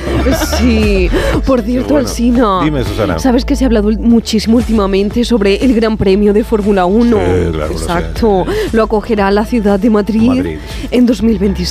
Sí, 0.57 1.09
por 1.45 1.61
cierto, 1.61 1.93
bueno. 1.93 2.07
Alsina. 2.07 2.61
Dime, 2.63 2.83
Susana. 2.83 3.19
¿Sabes 3.19 3.45
que 3.45 3.55
se 3.55 3.65
ha 3.65 3.67
hablado 3.67 3.91
muchísimo 3.91 4.57
últimamente 4.57 5.23
sobre 5.23 5.63
el 5.63 5.73
Gran 5.75 5.97
Premio 5.97 6.33
de 6.33 6.43
Fórmula 6.43 6.85
1? 6.85 7.17
Sí, 7.17 7.51
claro, 7.51 7.73
lo 7.73 7.77
sé, 7.77 7.85
Exacto. 7.85 8.45
Lo 8.71 8.83
acogerá 8.83 9.29
la 9.31 9.45
ciudad 9.45 9.79
de 9.79 9.89
Madrid, 9.89 10.27
Madrid. 10.27 10.59
en 10.91 11.05
2026. 11.05 11.64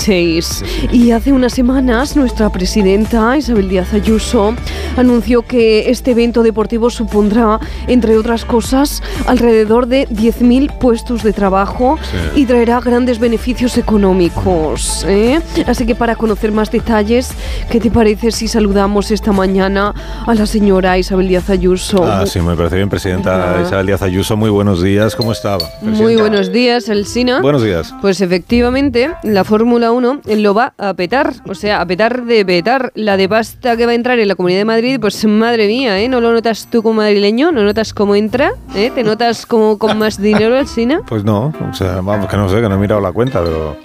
Y 0.92 1.12
hace 1.12 1.32
unas 1.32 1.52
semanas 1.52 2.16
nuestra 2.16 2.50
presidenta 2.50 3.36
Isabel 3.36 3.68
Díaz 3.68 3.92
Ayuso 3.94 4.54
anunció 4.96 5.42
que 5.42 5.88
este 5.90 6.10
evento 6.12 6.42
deportivo 6.42 6.90
supondrá, 6.90 7.60
entre 7.86 8.16
otras 8.18 8.44
cosas, 8.44 9.02
alrededor 9.26 9.86
de 9.86 10.08
10.000 10.08 10.76
puestos 10.78 11.22
de 11.22 11.32
trabajo 11.32 11.96
Sí. 12.34 12.40
y 12.42 12.46
traerá 12.46 12.80
grandes 12.80 13.18
beneficios 13.18 13.78
económicos. 13.78 15.04
¿eh? 15.08 15.40
Así 15.66 15.86
que 15.86 15.94
para 15.94 16.16
conocer 16.16 16.50
más 16.52 16.70
detalles, 16.70 17.30
¿qué 17.70 17.78
te 17.80 17.90
parece 17.90 18.30
si 18.30 18.48
saludamos 18.48 19.10
esta 19.10 19.32
mañana 19.32 19.94
a 20.26 20.34
la 20.34 20.46
señora 20.46 20.98
Isabel 20.98 21.28
Díaz 21.28 21.50
Ayuso? 21.50 22.04
Ah, 22.04 22.26
sí, 22.26 22.40
me 22.40 22.56
parece 22.56 22.76
bien, 22.76 22.88
Presidenta 22.88 23.52
Ajá. 23.54 23.62
Isabel 23.62 23.86
Díaz 23.86 24.02
Ayuso. 24.02 24.36
Muy 24.36 24.50
buenos 24.50 24.82
días, 24.82 25.14
¿cómo 25.16 25.32
estaba? 25.32 25.64
Muy 25.82 26.16
buenos 26.16 26.52
días, 26.52 26.88
Elsina. 26.88 27.40
Buenos 27.40 27.62
días. 27.62 27.94
Pues 28.00 28.20
efectivamente, 28.20 29.10
la 29.22 29.44
Fórmula 29.44 29.83
1 29.92 30.20
lo 30.24 30.54
va 30.54 30.74
a 30.78 30.94
petar, 30.94 31.32
o 31.48 31.54
sea, 31.54 31.80
a 31.80 31.86
petar 31.86 32.24
de 32.24 32.44
petar. 32.44 32.92
La 32.94 33.16
de 33.16 33.28
pasta 33.28 33.76
que 33.76 33.86
va 33.86 33.92
a 33.92 33.94
entrar 33.94 34.18
en 34.18 34.28
la 34.28 34.34
Comunidad 34.34 34.60
de 34.60 34.64
Madrid, 34.64 34.98
pues 35.00 35.24
madre 35.24 35.66
mía, 35.66 36.00
¿eh? 36.00 36.08
¿No 36.08 36.20
lo 36.20 36.32
notas 36.32 36.68
tú 36.70 36.82
como 36.82 36.96
madrileño? 36.96 37.52
¿No 37.52 37.62
notas 37.62 37.94
cómo 37.94 38.14
entra? 38.14 38.52
¿Eh? 38.74 38.90
¿Te 38.94 39.02
notas 39.02 39.46
como 39.46 39.78
con 39.78 39.98
más 39.98 40.20
dinero, 40.20 40.56
Elsina? 40.58 41.02
Pues 41.06 41.24
no, 41.24 41.52
o 41.70 41.74
sea, 41.74 42.00
vamos, 42.00 42.28
que 42.28 42.36
no 42.36 42.48
sé, 42.48 42.56
que 42.60 42.68
no 42.68 42.74
he 42.74 42.78
mirado 42.78 43.00
la 43.00 43.12
cuenta, 43.12 43.42
pero... 43.42 43.76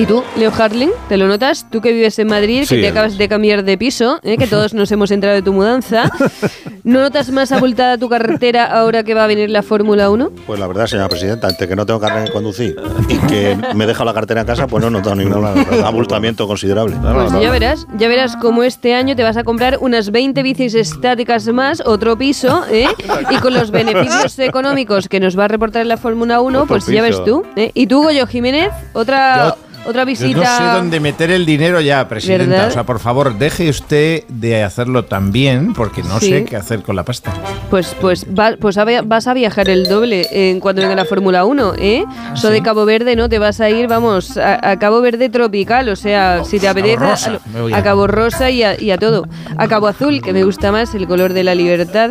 ¿Y 0.00 0.06
tú, 0.06 0.24
Leo 0.34 0.50
Harling, 0.50 0.88
te 1.10 1.18
lo 1.18 1.28
notas? 1.28 1.66
Tú 1.70 1.82
que 1.82 1.92
vives 1.92 2.18
en 2.18 2.26
Madrid, 2.26 2.64
Sí, 2.66 2.76
que 2.76 2.80
te 2.80 2.88
acabas 2.88 3.18
de 3.18 3.28
cambiar 3.28 3.64
de 3.64 3.76
piso, 3.76 4.18
¿eh? 4.22 4.38
que 4.38 4.46
todos 4.46 4.72
nos 4.72 4.90
hemos 4.92 5.10
enterado 5.10 5.36
de 5.36 5.42
tu 5.42 5.52
mudanza. 5.52 6.10
¿No 6.84 7.00
notas 7.00 7.30
más 7.30 7.52
abultada 7.52 7.98
tu 7.98 8.08
carretera 8.08 8.64
ahora 8.64 9.04
que 9.04 9.12
va 9.12 9.24
a 9.24 9.26
venir 9.26 9.50
la 9.50 9.62
Fórmula 9.62 10.08
1? 10.08 10.30
Pues 10.46 10.58
la 10.58 10.66
verdad, 10.66 10.86
señora 10.86 11.10
presidenta, 11.10 11.48
ante 11.48 11.68
que 11.68 11.76
no 11.76 11.84
tengo 11.84 12.00
carne 12.00 12.22
de 12.22 12.32
conducir 12.32 12.76
y 13.10 13.18
que 13.26 13.58
me 13.74 13.86
deja 13.86 14.02
la 14.06 14.14
cartera 14.14 14.40
en 14.40 14.46
casa, 14.46 14.66
pues 14.66 14.80
no 14.80 14.88
he 14.88 14.90
notado 14.90 15.16
ningún 15.16 15.44
abultamiento 15.84 16.46
considerable. 16.46 16.96
Pues 16.96 17.32
ya 17.38 17.50
verás, 17.50 17.86
ya 17.98 18.08
verás 18.08 18.36
cómo 18.36 18.62
este 18.62 18.94
año 18.94 19.14
te 19.14 19.22
vas 19.22 19.36
a 19.36 19.44
comprar 19.44 19.76
unas 19.82 20.10
20 20.10 20.42
bicis 20.42 20.74
estáticas 20.74 21.46
más, 21.48 21.82
otro 21.84 22.16
piso, 22.16 22.64
¿eh? 22.70 22.86
y 23.30 23.36
con 23.36 23.52
los 23.52 23.70
beneficios 23.70 24.38
económicos 24.38 25.10
que 25.10 25.20
nos 25.20 25.38
va 25.38 25.44
a 25.44 25.48
reportar 25.48 25.84
la 25.84 25.98
Fórmula 25.98 26.40
1, 26.40 26.62
Otro 26.62 26.68
pues 26.68 26.86
ya 26.86 27.02
ves 27.02 27.22
tú. 27.22 27.44
¿eh? 27.56 27.70
¿Y 27.74 27.86
tú, 27.86 28.04
Goyo 28.04 28.26
Jiménez? 28.26 28.70
Otra, 28.94 29.56
otra 29.86 30.02
Yo 30.02 30.06
visita. 30.06 30.38
no 30.38 30.44
sé 30.44 30.64
dónde 30.78 31.00
meter 31.00 31.30
el 31.30 31.44
dinero 31.46 31.80
ya, 31.80 32.06
presidenta. 32.08 32.46
¿Verdad? 32.46 32.68
O 32.68 32.70
sea, 32.72 32.84
por 32.84 32.98
favor, 33.00 33.36
deje 33.38 33.68
usted 33.68 34.24
de 34.28 34.62
hacerlo 34.62 35.04
tan 35.04 35.32
porque 35.74 36.02
no 36.02 36.18
Sí. 36.20 36.30
sé 36.30 36.44
qué 36.44 36.56
hacer 36.56 36.82
con 36.82 36.96
la 36.96 37.04
pasta. 37.04 37.32
Pues, 37.70 37.94
pues, 38.00 38.26
va- 38.26 38.56
pues 38.60 38.76
a 38.78 38.84
vas 39.02 39.26
a 39.26 39.34
viajar 39.34 39.68
el 39.68 39.86
doble 39.88 40.26
en 40.30 40.60
cuando 40.60 40.82
venga 40.82 40.94
la 40.94 41.04
Fórmula 41.04 41.44
1, 41.44 41.74
¿eh? 41.78 42.04
Ah, 42.08 42.32
Eso 42.34 42.50
de 42.50 42.62
Cabo 42.62 42.84
Verde, 42.84 43.16
¿no? 43.16 43.28
Te 43.28 43.38
vas 43.38 43.60
a 43.60 43.70
ir, 43.70 43.86
vamos, 43.88 44.36
a, 44.36 44.70
a 44.70 44.78
Cabo 44.78 45.00
Verde 45.00 45.28
tropical, 45.28 45.88
o 45.88 45.96
sea, 45.96 46.44
si 46.44 46.58
te 46.58 46.68
apetece, 46.68 46.96
Rosa, 46.96 47.38
a, 47.72 47.82
Cabo 47.82 48.06
Rosa 48.06 48.50
y 48.50 48.62
a, 48.62 48.80
y 48.80 48.90
a 48.90 48.98
todo. 48.98 49.26
A 49.56 49.68
Cabo 49.68 49.86
Azul, 49.86 50.20
que 50.22 50.32
me 50.32 50.42
gusta 50.44 50.72
más, 50.72 50.94
el 50.94 51.06
color 51.06 51.32
de 51.32 51.44
la 51.44 51.54
libertad. 51.54 52.10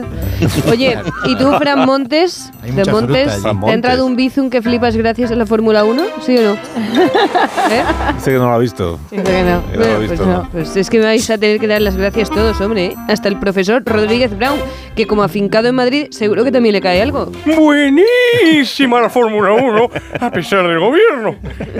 Oye, 0.69 0.97
¿y 1.25 1.35
tú, 1.35 1.51
Fran 1.59 1.85
Montes? 1.85 2.49
Hay 2.63 2.71
Fran 2.71 2.91
Montes, 2.91 3.23
fruta 3.23 3.33
allí. 3.33 3.41
Fran 3.41 3.59
¿te 3.61 3.71
ha 3.71 3.73
entrado 3.73 4.05
un 4.05 4.15
bizum 4.15 4.49
que 4.49 4.61
flipas 4.61 4.95
gracias 4.95 5.31
a 5.31 5.35
la 5.35 5.45
Fórmula 5.45 5.83
1? 5.83 6.03
¿Sí 6.25 6.37
o 6.37 6.41
no? 6.41 6.57
¿Eh? 7.71 7.83
Dice 8.15 8.31
que 8.31 8.37
no 8.37 8.45
lo 8.45 8.53
ha 8.53 8.57
visto. 8.57 8.99
Dice 9.11 9.23
que 9.23 9.43
no. 9.43 9.63
Que 9.71 9.77
no 9.77 9.85
lo 9.85 9.95
ha 9.95 9.97
visto, 9.99 10.15
pues, 10.17 10.27
¿no? 10.27 10.49
pues 10.51 10.75
es 10.75 10.89
que 10.89 10.99
me 10.99 11.05
vais 11.05 11.29
a 11.29 11.37
tener 11.37 11.59
que 11.59 11.67
dar 11.67 11.81
las 11.81 11.95
gracias 11.97 12.29
todos, 12.29 12.59
hombre. 12.61 12.85
¿eh? 12.85 12.95
Hasta 13.07 13.27
el 13.27 13.39
profesor 13.39 13.83
Rodríguez 13.85 14.37
Brown, 14.37 14.59
que 14.95 15.07
como 15.07 15.23
afincado 15.23 15.67
en 15.67 15.75
Madrid, 15.75 16.07
seguro 16.11 16.43
que 16.43 16.51
también 16.51 16.73
le 16.73 16.81
cae 16.81 17.01
algo. 17.01 17.31
Buenísima 17.45 19.01
la 19.01 19.09
Fórmula 19.09 19.53
1, 19.53 19.89
a 20.19 20.31
pesar 20.31 20.67
del 20.67 20.79
gobierno. 20.79 21.35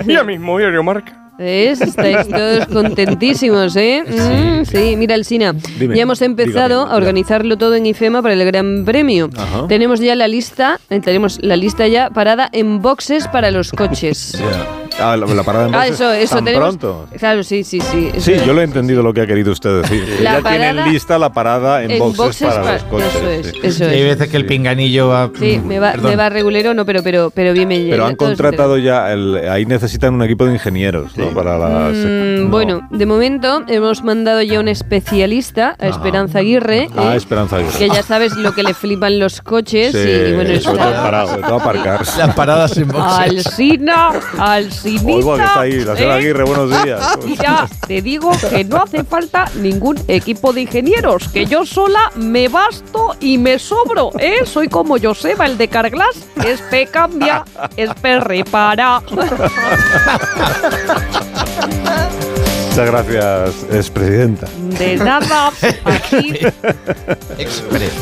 Ya 0.06 0.24
mismo, 0.24 0.58
diario 0.58 0.82
Marca. 0.82 1.20
¿Ves? 1.40 1.80
Estáis 1.80 2.28
todos 2.28 2.66
contentísimos, 2.66 3.74
¿eh? 3.74 4.04
Mm, 4.06 4.64
sí, 4.66 4.94
mira, 4.98 5.14
Alsina. 5.14 5.54
Dime, 5.78 5.96
ya 5.96 6.02
hemos 6.02 6.20
empezado 6.20 6.80
dígame, 6.80 6.92
a 6.92 6.96
organizarlo 6.96 7.56
todo 7.56 7.76
en 7.76 7.86
IFEMA 7.86 8.20
para 8.20 8.34
el 8.34 8.44
Gran 8.44 8.84
Premio. 8.84 9.30
Ajá. 9.34 9.66
Tenemos 9.66 10.00
ya 10.00 10.14
la 10.14 10.28
lista, 10.28 10.78
eh, 10.90 11.00
tenemos 11.00 11.38
la 11.42 11.56
lista 11.56 11.86
ya 11.86 12.10
parada 12.10 12.50
en 12.52 12.82
boxes 12.82 13.26
para 13.28 13.50
los 13.50 13.72
coches. 13.72 14.38
Ah, 15.00 15.16
la, 15.16 15.26
la 15.26 15.42
parada 15.42 15.66
en 15.68 15.74
Ah, 15.74 15.78
boxes 15.78 15.94
eso, 16.00 16.12
eso 16.12 16.34
tan 16.36 16.44
tenemos. 16.44 16.68
pronto. 16.76 17.06
Claro, 17.18 17.42
sí, 17.42 17.64
sí, 17.64 17.80
sí. 17.80 18.10
Sí, 18.18 18.34
yo 18.46 18.52
lo 18.52 18.60
he 18.60 18.64
entendido 18.64 19.02
lo 19.02 19.12
que 19.14 19.22
ha 19.22 19.26
querido 19.26 19.52
usted 19.52 19.82
decir. 19.82 20.04
La 20.22 20.40
ya 20.40 20.48
tienen 20.50 20.84
lista 20.92 21.18
la 21.18 21.32
parada 21.32 21.82
en, 21.82 21.90
en 21.92 21.98
boxes, 21.98 22.18
boxes 22.18 22.48
para 22.48 22.62
pa- 22.62 22.72
los 22.74 22.82
coches. 22.84 23.14
eso 23.14 23.28
es, 23.30 23.46
sí. 23.46 23.60
eso 23.62 23.84
Y 23.84 23.88
hay 23.88 24.00
es. 24.02 24.04
veces 24.18 24.28
que 24.28 24.36
el 24.36 24.46
pinganillo 24.46 25.08
va. 25.08 25.30
Sí, 25.38 25.60
me 25.64 25.78
va, 25.78 25.94
me 25.94 26.16
va 26.16 26.28
regulero, 26.28 26.74
no, 26.74 26.84
pero, 26.84 27.02
pero, 27.02 27.30
pero 27.30 27.52
bien 27.52 27.68
me 27.68 27.78
Pero 27.90 28.06
han 28.06 28.16
contratado 28.16 28.78
ya, 28.78 29.12
el- 29.12 29.48
ahí 29.48 29.64
necesitan 29.66 30.14
un 30.14 30.22
equipo 30.22 30.44
de 30.46 30.52
ingenieros 30.54 31.16
¿no? 31.16 31.28
para 31.30 31.58
las... 31.58 31.94
Mm, 31.96 32.42
no. 32.44 32.48
Bueno, 32.50 32.86
de 32.90 33.06
momento 33.06 33.62
hemos 33.68 34.02
mandado 34.04 34.42
ya 34.42 34.60
un 34.60 34.68
especialista, 34.68 35.76
a 35.78 35.86
Esperanza 35.88 36.38
Aguirre, 36.40 36.88
Ah, 36.96 37.14
¿eh? 37.14 37.16
Esperanza 37.16 37.56
Aguirre. 37.56 37.78
que 37.78 37.88
ya 37.88 38.02
sabes 38.02 38.36
lo 38.36 38.52
que 38.52 38.62
le 38.62 38.74
flipan 38.74 39.18
los 39.18 39.40
coches 39.40 39.92
Sí, 39.92 39.98
y 39.98 40.32
bueno, 40.34 40.50
sobre 40.50 40.56
está- 40.56 40.72
todo 40.92 41.02
parado, 41.02 41.28
sobre 41.28 41.42
todo 41.42 41.54
aparcarse. 41.56 42.18
Las 42.18 42.34
paradas 42.34 42.76
en 42.76 42.88
boxes. 42.88 43.46
Alsina, 43.46 44.10
Alcinita. 44.98 45.32
Oiga, 45.32 45.36
que 45.36 45.44
está 45.44 45.60
ahí, 45.60 45.84
la 45.84 45.96
señora 45.96 46.14
¿eh? 46.14 46.18
Aguirre, 46.18 46.44
buenos 46.44 46.70
días. 46.84 47.18
Mira, 47.24 47.68
te 47.86 48.02
digo 48.02 48.32
que 48.50 48.64
no 48.64 48.82
hace 48.82 49.04
falta 49.04 49.44
ningún 49.56 49.98
equipo 50.08 50.52
de 50.52 50.62
ingenieros, 50.62 51.28
que 51.28 51.46
yo 51.46 51.64
sola 51.64 52.10
me 52.16 52.48
basto 52.48 53.16
y 53.20 53.38
me 53.38 53.58
sobro, 53.58 54.10
¿eh? 54.18 54.44
Soy 54.44 54.68
como 54.68 54.96
Joseba, 55.00 55.46
el 55.46 55.56
de 55.58 55.68
Carglass, 55.68 56.26
es 56.44 56.60
P 56.62 56.86
cambia, 56.86 57.44
es 57.76 57.90
P 57.94 58.20
repara. 58.20 59.02
Muchas 62.80 63.06
gracias, 63.06 63.66
expresidenta. 63.74 64.48
De 64.78 64.96
nada, 64.96 65.52
aquí. 65.84 66.38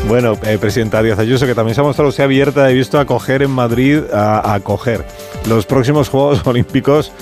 Bueno, 0.07 0.39
eh, 0.43 0.59
presidenta 0.59 1.03
Díaz 1.03 1.19
Ayuso, 1.19 1.47
que 1.47 1.55
también 1.55 1.75
se 1.75 1.81
ha 1.81 1.85
mostrado 1.85 2.09
usted 2.09 2.25
abierta, 2.25 2.71
he 2.71 2.75
visto 2.75 2.99
acoger 2.99 3.43
en 3.43 3.51
Madrid, 3.51 4.01
a 4.13 4.39
a 4.39 4.55
acoger 4.55 5.05
los 5.47 5.67
próximos 5.67 6.09
Juegos 6.09 6.47
Olímpicos 6.47 7.13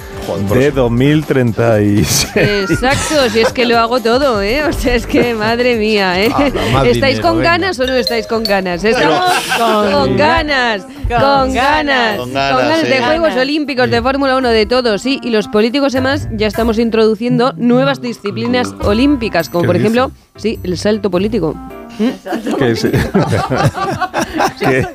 de 0.51 0.71
2036. 0.71 2.29
Exacto, 2.35 3.29
si 3.31 3.41
es 3.41 3.53
que 3.53 3.67
lo 3.67 3.79
hago 3.79 4.01
todo, 4.01 4.41
¿eh? 4.43 4.65
O 4.65 4.73
sea, 4.73 4.95
es 4.95 5.07
que 5.07 5.35
madre 5.35 5.77
mía, 5.77 6.21
¿eh? 6.23 6.31
Ah, 6.33 6.85
¿Estáis 6.85 7.17
dinero, 7.17 7.23
con 7.23 7.39
venga. 7.39 7.51
ganas 7.51 7.79
o 7.81 7.87
no 7.87 7.95
estáis 7.95 8.27
con 8.27 8.43
ganas? 8.45 8.85
Estamos 8.85 9.21
con, 9.59 9.93
Con 9.93 10.17
ganas, 10.17 10.83
con, 10.85 10.89
ganas, 11.09 11.23
Con 11.23 11.55
ganas, 11.55 12.19
con 12.19 12.33
ganas 12.33 12.81
sí. 12.81 12.87
de 12.89 13.03
Juegos 13.03 13.37
Olímpicos, 13.37 13.91
de 13.91 14.03
Fórmula 14.03 14.37
1, 14.37 14.49
de 14.49 14.67
todo, 14.67 14.99
sí. 14.99 15.21
Y 15.23 15.31
los 15.31 15.49
políticos 15.49 15.95
además 15.95 16.29
ya 16.33 16.47
estamos 16.47 16.79
introduciendo 16.79 17.46
nuevas 17.57 18.01
disciplinas 18.01 18.75
olímpicas, 18.83 19.49
como 19.49 19.63
¿Qué 19.63 19.67
por 19.67 19.77
dice? 19.77 19.87
ejemplo, 19.89 20.11
sí, 20.37 20.59
el 20.63 20.77
salto 20.79 21.11
político. 21.11 21.55
¿Qué 22.59 22.71
es, 22.73 22.87
¿Qué- 24.59 24.87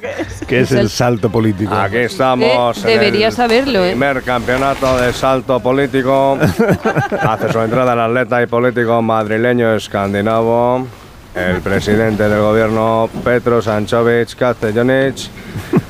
qué 0.47 0.59
es 0.61 0.71
el 0.71 0.89
salto 0.89 1.29
político? 1.31 1.73
Aquí 1.73 1.97
estamos. 1.97 2.83
Debería 2.83 3.27
en 3.27 3.31
el 3.31 3.35
saberlo, 3.35 3.83
¿eh? 3.83 3.89
Primer 3.91 4.21
campeonato 4.23 4.97
de 4.99 5.11
salto 5.13 5.59
político. 5.59 6.37
Hace 7.21 7.51
su 7.51 7.59
entrada 7.59 7.93
el 7.93 7.99
atleta 7.99 8.41
y 8.43 8.45
político 8.47 9.01
madrileño 9.01 9.73
escandinavo. 9.75 10.85
El 11.33 11.61
presidente 11.61 12.27
del 12.27 12.41
gobierno, 12.41 13.09
Petro 13.23 13.61
Sanchovic 13.61 14.35
Castellonic, 14.35 15.15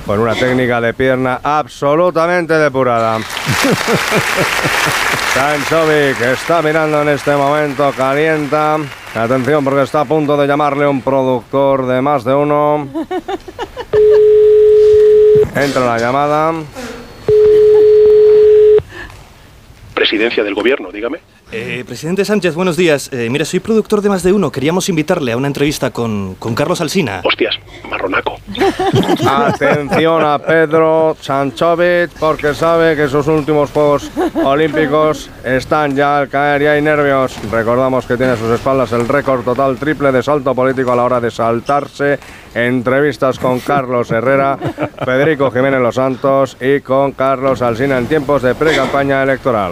con 0.05 0.19
una 0.19 0.35
técnica 0.35 0.79
de 0.79 0.93
pierna 0.93 1.39
absolutamente 1.43 2.53
depurada. 2.53 3.17
Sanchovic 5.33 6.19
está 6.21 6.61
mirando 6.61 7.01
en 7.01 7.09
este 7.09 7.33
momento, 7.35 7.91
calienta. 7.95 8.77
Atención 9.15 9.63
porque 9.63 9.83
está 9.83 10.01
a 10.01 10.05
punto 10.05 10.35
de 10.35 10.45
llamarle 10.45 10.85
un 10.85 11.01
productor 11.01 11.87
de 11.87 12.01
más 12.01 12.25
de 12.25 12.33
uno. 12.33 12.89
Entra 15.55 15.85
la 15.85 15.97
llamada. 15.97 16.53
Presidencia 19.93 20.43
del 20.43 20.53
gobierno, 20.53 20.91
dígame. 20.91 21.19
Eh, 21.53 21.83
presidente 21.85 22.23
Sánchez, 22.23 22.55
buenos 22.55 22.77
días. 22.77 23.09
Eh, 23.11 23.29
mira, 23.29 23.43
soy 23.43 23.59
productor 23.59 24.01
de 24.01 24.07
Más 24.07 24.23
de 24.23 24.31
Uno. 24.31 24.51
Queríamos 24.51 24.87
invitarle 24.87 25.33
a 25.33 25.37
una 25.37 25.47
entrevista 25.47 25.91
con, 25.91 26.35
con 26.35 26.55
Carlos 26.55 26.79
Alsina. 26.79 27.21
Hostias, 27.25 27.59
marronaco. 27.89 28.39
Atención 29.27 30.23
a 30.23 30.39
Pedro 30.39 31.17
Sanchovic 31.19 32.11
porque 32.19 32.53
sabe 32.53 32.95
que 32.95 33.09
sus 33.09 33.27
últimos 33.27 33.69
Juegos 33.71 34.09
Olímpicos 34.43 35.29
están 35.43 35.93
ya 35.93 36.19
al 36.19 36.29
caer 36.29 36.61
y 36.61 36.67
hay 36.67 36.81
nervios. 36.81 37.35
Recordamos 37.51 38.05
que 38.05 38.15
tiene 38.15 38.31
a 38.31 38.37
sus 38.37 38.49
espaldas 38.51 38.93
el 38.93 39.07
récord 39.07 39.43
total 39.43 39.77
triple 39.77 40.11
de 40.13 40.23
salto 40.23 40.55
político 40.55 40.93
a 40.93 40.95
la 40.95 41.03
hora 41.03 41.19
de 41.19 41.31
saltarse 41.31 42.17
entrevistas 42.53 43.39
con 43.39 43.59
Carlos 43.59 44.11
Herrera, 44.11 44.57
Federico 45.03 45.51
Jiménez 45.51 45.79
Los 45.81 45.95
Santos 45.95 46.57
y 46.59 46.81
con 46.81 47.13
Carlos 47.13 47.61
Alsina 47.61 47.97
en 47.97 48.07
tiempos 48.07 48.41
de 48.41 48.55
pre-campaña 48.55 49.23
electoral. 49.23 49.71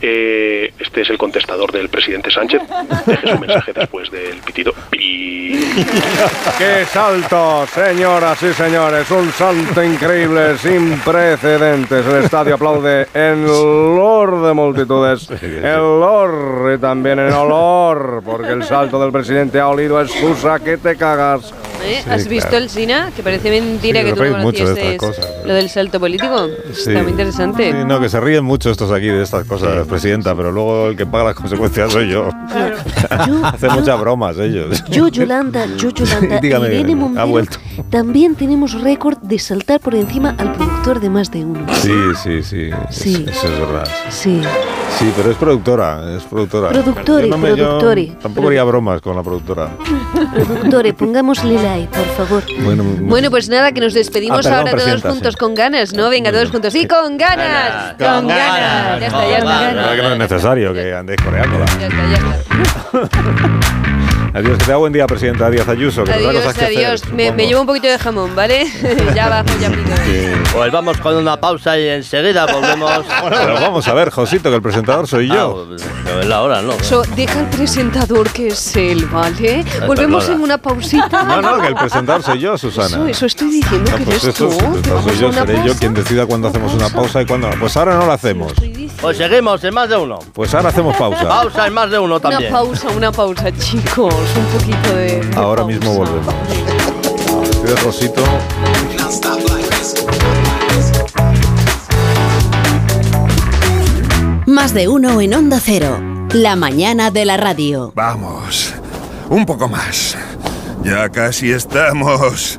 Eh, 0.00 0.72
este 0.78 1.02
es 1.02 1.10
el 1.10 1.18
contestador 1.18 1.70
del 1.72 1.88
presidente 1.88 2.30
Sánchez. 2.30 2.62
Deje 3.06 3.28
su 3.28 3.38
mensaje 3.38 3.72
después 3.72 4.10
del 4.10 4.38
pitido. 4.38 4.72
Pi. 4.90 5.40
¡Qué 6.58 6.84
salto, 6.86 7.66
señoras 7.66 8.42
y 8.42 8.52
señores! 8.52 9.10
Un 9.10 9.30
salto 9.32 9.82
increíble, 9.82 10.56
sin 10.58 10.98
precedentes. 11.00 12.06
El 12.06 12.24
estadio 12.24 12.54
aplaude 12.54 13.08
en 13.14 13.44
olor 13.46 14.46
de 14.46 14.52
multitudes. 14.52 15.30
El 15.30 15.78
olor 15.78 16.74
y 16.74 16.78
también 16.78 17.18
en 17.18 17.32
olor, 17.32 18.22
porque 18.24 18.52
el 18.52 18.64
salto 18.64 19.00
del 19.00 19.12
presidente 19.12 19.60
ha 19.60 19.68
olido 19.68 20.00
excusa 20.00 20.58
que 20.60 20.76
te 20.76 20.96
cagas. 20.96 21.52
Sí, 21.80 22.02
¿Has 22.20 22.28
visto 22.28 22.48
claro. 22.48 22.64
el 22.64 22.70
Sina? 22.70 23.10
Que 23.14 23.22
parece 23.22 23.50
mentira 23.50 24.00
Sí, 24.00 24.06
que 24.06 24.12
tú 24.12 24.24
no 24.24 24.38
mucho 24.38 24.74
de 24.74 24.94
estas 24.94 24.96
cosas, 24.96 25.26
lo 25.44 25.54
del 25.54 25.68
salto 25.68 26.00
político. 26.00 26.48
Sí. 26.72 26.90
Está 26.90 27.02
muy 27.02 27.12
interesante. 27.12 27.72
Sí, 27.72 27.78
no, 27.86 28.00
que 28.00 28.08
se 28.08 28.20
ríen 28.20 28.44
mucho 28.44 28.70
estos 28.70 28.90
aquí 28.92 29.06
de 29.06 29.22
estas 29.22 29.46
cosas, 29.46 29.86
presidenta, 29.86 30.34
pero 30.34 30.52
luego 30.52 30.88
el 30.88 30.96
que 30.96 31.06
paga 31.06 31.24
las 31.24 31.34
consecuencias 31.34 31.92
soy 31.92 32.10
yo. 32.10 32.28
Hacen 33.10 33.72
muchas 33.72 34.00
bromas 34.00 34.38
ellos. 34.38 34.82
Yo, 34.90 35.08
Yolanda, 35.08 35.66
yo, 35.76 35.90
Yolanda, 35.94 36.40
Dígame, 36.40 36.68
Irene 36.68 36.92
ha 36.92 36.96
Montero, 36.96 37.26
vuelto. 37.26 37.58
también 37.90 38.34
tenemos 38.34 38.80
récord 38.80 39.18
de 39.18 39.38
saltar 39.38 39.80
por 39.80 39.94
encima 39.94 40.34
al 40.38 40.52
productor. 40.52 40.79
Productor 40.80 41.00
de 41.00 41.10
más 41.10 41.30
de 41.30 41.44
uno. 41.44 41.66
Sí, 41.74 41.92
sí, 42.22 42.42
sí. 42.42 42.70
Sí. 42.90 43.26
Eso 43.28 43.46
es 43.48 43.60
verdad. 43.60 43.86
Sí. 44.08 44.40
Sí, 44.98 45.12
pero 45.16 45.30
es 45.30 45.36
productora, 45.36 46.16
es 46.16 46.22
productora. 46.24 46.70
Productori, 46.70 47.28
Yo 47.30 47.36
no 47.36 47.38
me- 47.38 48.06
tampoco 48.20 48.48
haría 48.48 48.64
bromas 48.64 49.00
con 49.02 49.14
la 49.14 49.22
productora. 49.22 49.68
Productore, 50.34 50.92
pongámosle 50.94 51.62
like, 51.62 51.88
por 51.96 52.06
favor. 52.26 52.42
Bueno, 52.64 52.82
Bueno, 53.00 53.30
pues 53.30 53.48
nada, 53.48 53.72
que 53.72 53.80
nos 53.80 53.92
despedimos 53.94 54.46
Ah, 54.46 54.50
perdón, 54.64 54.68
ahora 54.68 54.84
todos 54.84 55.02
juntos 55.02 55.36
con 55.36 55.54
ganas, 55.54 55.92
¿no? 55.92 56.08
Venga, 56.08 56.32
todos 56.32 56.50
juntos. 56.50 56.72
Sí, 56.72 56.86
con 56.86 57.16
ganas. 57.18 57.92
Con 57.98 58.26
ganas. 58.28 59.00
Ya 59.00 59.06
está, 59.06 59.28
ya 59.28 59.38
está. 59.38 59.44
la 59.44 59.72
verdad 59.72 59.96
que 59.96 60.02
no 60.02 60.12
es 60.12 60.18
necesario 60.18 60.72
que 60.74 60.94
andéis 60.94 61.20
coreándola. 61.22 61.66
Ya 61.78 61.86
está, 61.86 62.10
ya 62.10 62.16
está. 62.16 63.80
Adiós, 64.32 64.58
que 64.58 64.64
te 64.64 64.70
da 64.70 64.76
buen 64.76 64.92
día, 64.92 65.06
presidenta 65.08 65.50
Díaz 65.50 65.66
Ayuso. 65.68 66.04
Que 66.04 66.12
Adiós, 66.12 66.34
cosas 66.34 66.54
que 66.54 66.64
hacer, 66.64 66.76
adiós. 66.86 67.12
Me, 67.12 67.32
me 67.32 67.48
llevo 67.48 67.62
un 67.62 67.66
poquito 67.66 67.88
de 67.88 67.98
jamón, 67.98 68.34
¿vale? 68.36 68.64
ya 69.14 69.28
bajo, 69.28 69.48
ya 69.60 69.68
pido. 69.70 69.82
Pues 70.52 70.70
vamos 70.70 70.98
con 70.98 71.16
una 71.16 71.36
pausa 71.40 71.76
y 71.78 71.88
enseguida 71.88 72.46
volvemos. 72.46 73.04
Pero 73.28 73.54
vamos 73.54 73.88
a 73.88 73.94
ver, 73.94 74.10
Josito, 74.10 74.48
que 74.50 74.56
el 74.56 74.62
presentador 74.62 75.08
soy 75.08 75.26
yo. 75.28 75.66
Pero 76.04 76.20
es 76.20 76.26
la 76.26 76.42
hora, 76.42 76.62
¿no? 76.62 76.72
So, 76.82 77.02
deja 77.16 77.40
al 77.40 77.50
presentador 77.50 78.30
que 78.30 78.48
es 78.48 78.76
él, 78.76 79.04
¿vale? 79.06 79.64
Volvemos 79.86 80.24
perdona. 80.24 80.38
en 80.38 80.44
una 80.44 80.58
pausita. 80.58 81.22
No, 81.24 81.42
no, 81.42 81.60
que 81.60 81.66
el 81.68 81.74
presentador 81.74 82.22
soy 82.22 82.38
yo, 82.38 82.56
Susana. 82.56 82.86
Eso, 82.86 83.06
eso 83.08 83.26
estoy 83.26 83.50
diciendo 83.50 83.90
No, 83.90 83.96
que 83.98 84.04
pues 84.04 84.22
eres 84.24 84.36
eso, 84.36 84.48
tú. 84.48 84.52
sí, 84.52 84.90
Vamos 84.90 85.18
yo 85.18 85.32
seré 85.32 85.54
yo 85.54 85.62
pausa. 85.64 85.78
quien 85.80 85.94
decida 85.94 86.26
cuándo 86.26 86.48
hacemos 86.48 86.72
una 86.74 86.88
pausa 86.88 87.20
y 87.22 87.26
cuándo 87.26 87.50
no. 87.50 87.58
Pues 87.58 87.76
ahora 87.76 87.96
no 87.96 88.06
la 88.06 88.14
hacemos. 88.14 88.52
Pues 89.00 89.16
seguimos 89.16 89.62
en 89.64 89.72
más 89.74 89.88
de 89.88 89.96
uno. 89.96 90.18
Pues 90.34 90.54
ahora 90.54 90.68
hacemos 90.68 90.96
pausa. 90.96 91.26
Pausa 91.26 91.66
en 91.66 91.72
más 91.72 91.90
de 91.90 91.98
uno 91.98 92.16
Una 92.16 92.20
también. 92.20 92.52
pausa, 92.52 92.88
una 92.88 93.10
pausa, 93.10 93.50
chicos. 93.52 94.14
Un 94.36 94.44
poquito 94.58 94.94
de. 94.94 95.20
de 95.24 95.36
Ahora 95.36 95.62
pausa. 95.62 95.76
mismo 95.78 95.94
volvemos. 95.94 96.34
Rosito. 97.84 98.22
Más 104.46 104.74
de 104.74 104.88
uno 104.88 105.20
en 105.20 105.34
Onda 105.34 105.60
Cero. 105.62 105.98
La 106.32 106.56
mañana 106.56 107.10
de 107.10 107.24
la 107.24 107.36
radio. 107.36 107.92
Vamos, 107.94 108.74
un 109.28 109.46
poco 109.46 109.68
más. 109.68 110.16
Ya 110.84 111.08
casi 111.08 111.50
estamos 111.52 112.58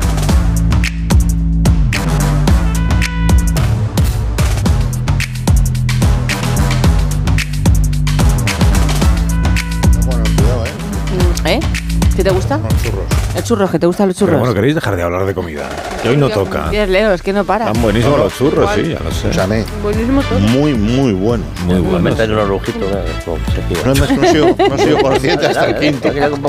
¿Qué 12.15 12.23
te 12.25 12.29
gusta? 12.29 12.59
churros. 12.83 13.05
El 13.35 13.43
churro, 13.43 13.69
que 13.71 13.79
te 13.79 13.87
gustan 13.87 14.07
los 14.09 14.15
Pero 14.17 14.27
churros. 14.27 14.39
bueno, 14.41 14.53
queréis 14.53 14.75
dejar 14.75 14.95
de 14.97 15.01
hablar 15.03 15.25
de 15.25 15.33
comida. 15.33 15.69
Que 16.03 16.09
hoy 16.09 16.17
no 16.17 16.29
toca. 16.29 16.69
Bien, 16.69 16.91
Leo, 16.91 17.13
es 17.13 17.21
que 17.21 17.31
no 17.31 17.45
para. 17.45 17.67
Están 17.67 17.81
buenísimos 17.81 18.19
los 18.19 18.35
churros, 18.37 18.69
sí, 18.75 18.81
ya 18.89 18.99
lo 18.99 19.09
sé. 19.11 19.29
Escúchame. 19.29 19.63
Buenísimo 19.81 20.21
todo. 20.21 20.39
Muy, 20.39 20.73
muy 20.73 21.13
bueno. 21.13 21.43
Muy 21.65 21.79
buenos. 21.79 22.01
meter 22.01 22.29
unos 22.31 22.47
rujitos. 22.49 22.89
como 23.25 23.37
se 23.55 23.61
quiera. 23.73 23.83
No, 23.85 23.93
es 23.93 24.01
que 24.01 24.17
no 24.17 24.23
he 24.23 24.31
sido- 24.31 24.55
no 24.69 24.75
he 24.75 24.77
sido 24.79 24.97
consciente 24.99 25.45
hasta 25.47 25.65
el 25.69 25.75
quinto. 25.79 26.09
Un. 26.09 26.41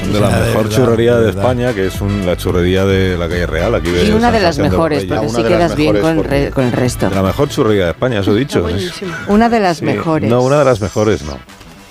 Son 0.00 0.12
de 0.12 0.20
la 0.20 0.28
mejor 0.30 0.68
churrería 0.68 1.16
de. 1.16 1.30
España, 1.30 1.72
que 1.72 1.86
es 1.86 2.00
un- 2.00 2.26
la 2.26 2.36
churrería 2.36 2.84
de 2.84 3.16
la 3.16 3.28
calle 3.28 3.46
Real. 3.46 3.74
Aquí 3.76 3.90
de 3.90 4.04
Y 4.06 4.10
una 4.10 4.32
de 4.32 4.40
las 4.40 4.58
los 4.58 4.70
mejores, 4.70 5.04
porque 5.04 5.28
sí 5.28 5.42
quedas 5.44 5.76
bien 5.76 6.00
con, 6.00 6.18
el 6.64 6.72
resto. 6.72 7.08
De 7.08 7.14
la 7.14 7.22
mejor 7.22 7.48
churrería 7.48 7.84
de 7.84 7.90
España, 7.92 8.20
eso 8.20 8.34
he 8.36 8.38
dicho. 8.40 8.68
¿eh? 8.68 8.90
Una 9.28 9.48
de 9.48 9.60
las 9.60 9.78
Sí. 9.78 9.84
mejores. 9.84 10.28
No, 10.28 10.42
una 10.42 10.58
de 10.58 10.64
las 10.64 10.80
mejores 10.80 11.22
no. 11.22 11.38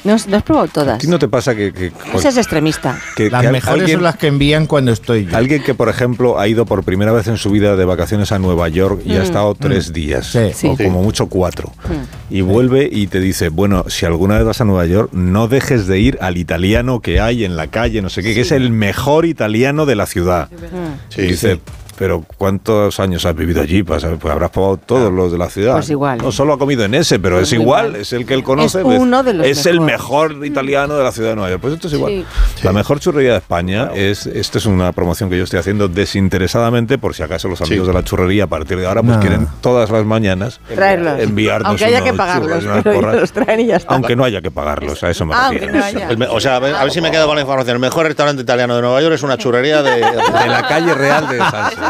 No, 0.08 0.14
has- 0.14 0.28
no 0.28 0.38
has 0.38 0.44
probado 0.44 0.68
¿A 0.68 0.72
todas. 0.72 0.98
ti 1.00 1.08
no 1.08 1.20
te 1.20 1.28
pasa 1.28 1.54
que, 1.54 1.74
que, 1.74 1.92
Esa 2.16 2.30
es 2.30 2.38
extremista. 2.38 2.98
que- 3.16 3.30
Las 3.30 3.42
que 3.44 3.52
mejores 3.52 3.82
alguien, 3.82 3.98
son 3.98 4.04
las 4.04 4.16
que 4.16 4.28
envían 4.28 4.66
cuando 4.66 4.92
estoy 4.92 5.26
yo. 5.26 5.36
alguien 5.38 5.62
que, 5.64 5.74
por 5.74 5.90
ejemplo, 5.90 6.40
ha 6.40 6.48
ido 6.48 6.66
por 6.66 6.84
primera 6.84 7.12
vez 7.12 7.28
en 7.28 7.38
su 7.38 7.50
vida 7.50 7.76
de 7.76 7.84
vacaciones 7.86 8.32
a 8.32 8.40
Nueva 8.40 8.70
York 8.70 9.02
y 9.06 9.16
ha 9.16 9.20
Mm. 9.20 9.24
estado 9.24 9.54
tres 9.56 9.92
días, 9.92 10.28
Sí. 10.28 10.52
Sí. 10.54 10.68
o 10.68 10.78
como 10.78 11.04
mucho 11.04 11.28
cuatro, 11.28 11.74
Mm. 11.90 12.34
y 12.36 12.42
vuelve 12.42 12.90
y 12.92 13.08
te 13.08 13.20
dice, 13.20 13.50
bueno, 13.50 13.84
si 13.90 14.06
alguna 14.06 14.36
vez 14.38 14.46
vas 14.46 14.62
a 14.62 14.66
Nueva 14.66 14.86
York, 14.86 15.10
no 15.14 15.48
dejes 15.48 15.88
de 15.88 16.00
ir 16.00 16.18
al 16.22 16.38
italiano 16.38 17.02
que 17.02 17.20
hay 17.20 17.44
en 17.44 17.56
la 17.58 17.68
calle, 17.68 18.02
no 18.02 18.10
sé 18.10 18.24
qué, 18.24 18.34
que 18.34 18.42
es 18.42 18.52
el 18.54 18.72
mejor 18.72 19.26
italiano 19.26 19.86
de 19.86 19.96
la 19.96 20.06
ciudad. 20.06 20.50
Mm. 20.50 21.20
y 21.20 21.22
dice, 21.24 21.60
pero 21.98 22.24
¿cuántos 22.38 23.00
años 23.00 23.26
has 23.26 23.36
vivido 23.36 23.62
allí? 23.62 23.84
Pues, 23.84 24.06
pues 24.20 24.34
habrás 24.34 24.50
probado 24.52 24.78
todos 24.78 25.12
los 25.12 25.32
de 25.32 25.38
la 25.38 25.50
ciudad. 25.50 25.74
Pues 25.74 25.90
igual. 25.90 26.18
No 26.20 26.32
solo 26.32 26.54
ha 26.54 26.58
comido 26.58 26.84
en 26.86 26.94
ese, 26.94 27.20
pero 27.20 27.36
Pues 27.38 27.48
es 27.50 27.54
igual, 27.54 27.88
igual. 27.88 28.02
es 28.02 28.14
el 28.14 28.26
que 28.26 28.34
él 28.34 28.44
conoce. 28.44 28.80
Es 28.80 28.84
pues, 28.84 29.00
uno 29.00 29.24
de 29.24 29.34
los 29.34 29.46
Es 29.48 29.66
el 29.66 29.82
mejor 29.82 30.46
italiano 30.46 30.96
de 30.98 31.04
la 31.04 31.12
ciudad 31.12 31.30
de 31.30 31.36
Nueva 31.36 31.50
York. 31.50 31.62
Pues 31.62 31.74
esto 31.74 31.88
es 31.88 31.94
igual. 31.94 32.26
Sí. 32.56 32.64
La 32.64 32.72
mejor 32.74 33.00
churrería 33.00 33.32
de 33.34 33.38
España 33.38 33.90
es, 33.96 34.26
esto 34.28 34.58
es 34.58 34.66
una 34.66 34.92
promoción 34.92 35.30
que 35.30 35.38
yo 35.38 35.44
estoy 35.44 35.60
haciendo 35.60 35.88
desinteresadamente, 35.88 36.98
por 36.98 37.16
si 37.16 37.24
acaso 37.24 37.48
los 37.48 37.62
amigos 37.62 37.86
Sí. 37.86 37.92
de 37.92 37.94
la 37.94 38.04
churrería 38.04 38.46
a 38.46 38.48
partir 38.48 38.78
de 38.78 38.86
ahora 38.88 39.02
pues 39.02 39.16
No. 39.16 39.22
quieren 39.22 39.48
todas 39.62 39.90
las 39.90 40.06
mañanas 40.06 40.60
Traerlos. 40.74 41.20
enviarnos 41.20 41.70
Aunque 41.70 41.86
haya 41.86 42.04
que 42.04 42.14
pagarlos, 42.14 42.48
churros 42.50 42.64
y 42.64 42.68
unas 42.68 42.84
pero 42.84 42.96
porras. 42.96 43.12
ellos 43.14 43.22
los 43.22 43.32
traen 43.32 43.60
y 43.62 43.66
ya 43.68 43.76
está. 43.78 43.94
Aunque 43.94 44.16
no 44.16 44.24
haya 44.24 44.42
que 44.42 44.52
pagarlos, 44.52 45.04
a 45.04 45.10
eso 45.10 45.26
me 45.26 45.34
Ah, 45.36 45.50
refiero. 45.52 45.74
no 46.18 46.34
o 46.34 46.40
sea, 46.40 46.56
a 46.58 46.60
ver, 46.60 46.76
a 46.76 46.84
ver 46.84 46.92
si 46.92 47.02
me 47.02 47.12
quedo 47.12 47.26
con 47.28 47.36
la 47.36 47.42
información. 47.42 47.76
El 47.76 47.82
mejor 47.82 48.06
restaurante 48.08 48.42
italiano 48.42 48.76
de 48.76 48.82
Nueva 48.82 49.02
York 49.02 49.16
es 49.16 49.24
una 49.24 49.38
churrería 49.38 49.82
de, 49.84 49.98
De 49.98 50.48
la 50.48 50.66
calle 50.68 50.94
real 50.94 51.28
de 51.30 51.38
Sánchez. 51.38 51.80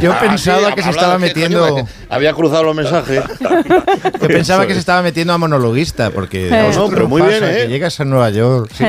Yo 0.00 0.12
Ah, 0.12 0.20
pensaba 0.20 0.68
sí, 0.68 0.74
que 0.74 0.82
se 0.82 0.90
estaba 0.90 1.14
que, 1.14 1.18
metiendo- 1.20 1.86
Había 2.08 2.32
cruzado 2.34 2.62
los 2.64 2.74
mensajes. 2.76 3.22
Yo 4.20 4.28
pensaba 4.28 4.66
que 4.66 4.72
se 4.74 4.80
estaba 4.80 5.02
metiendo 5.02 5.32
a 5.32 5.38
monologuista, 5.38 6.10
porque 6.10 6.48
Eh. 6.48 6.70
No, 6.74 6.88
pero 6.88 7.08
muy 7.08 7.22
bien, 7.22 7.42
¿eh? 7.44 7.56
que 7.62 7.68
llegas 7.68 7.98
a 8.00 8.04
Nueva 8.04 8.30
York. 8.30 8.70
sí. 8.76 8.84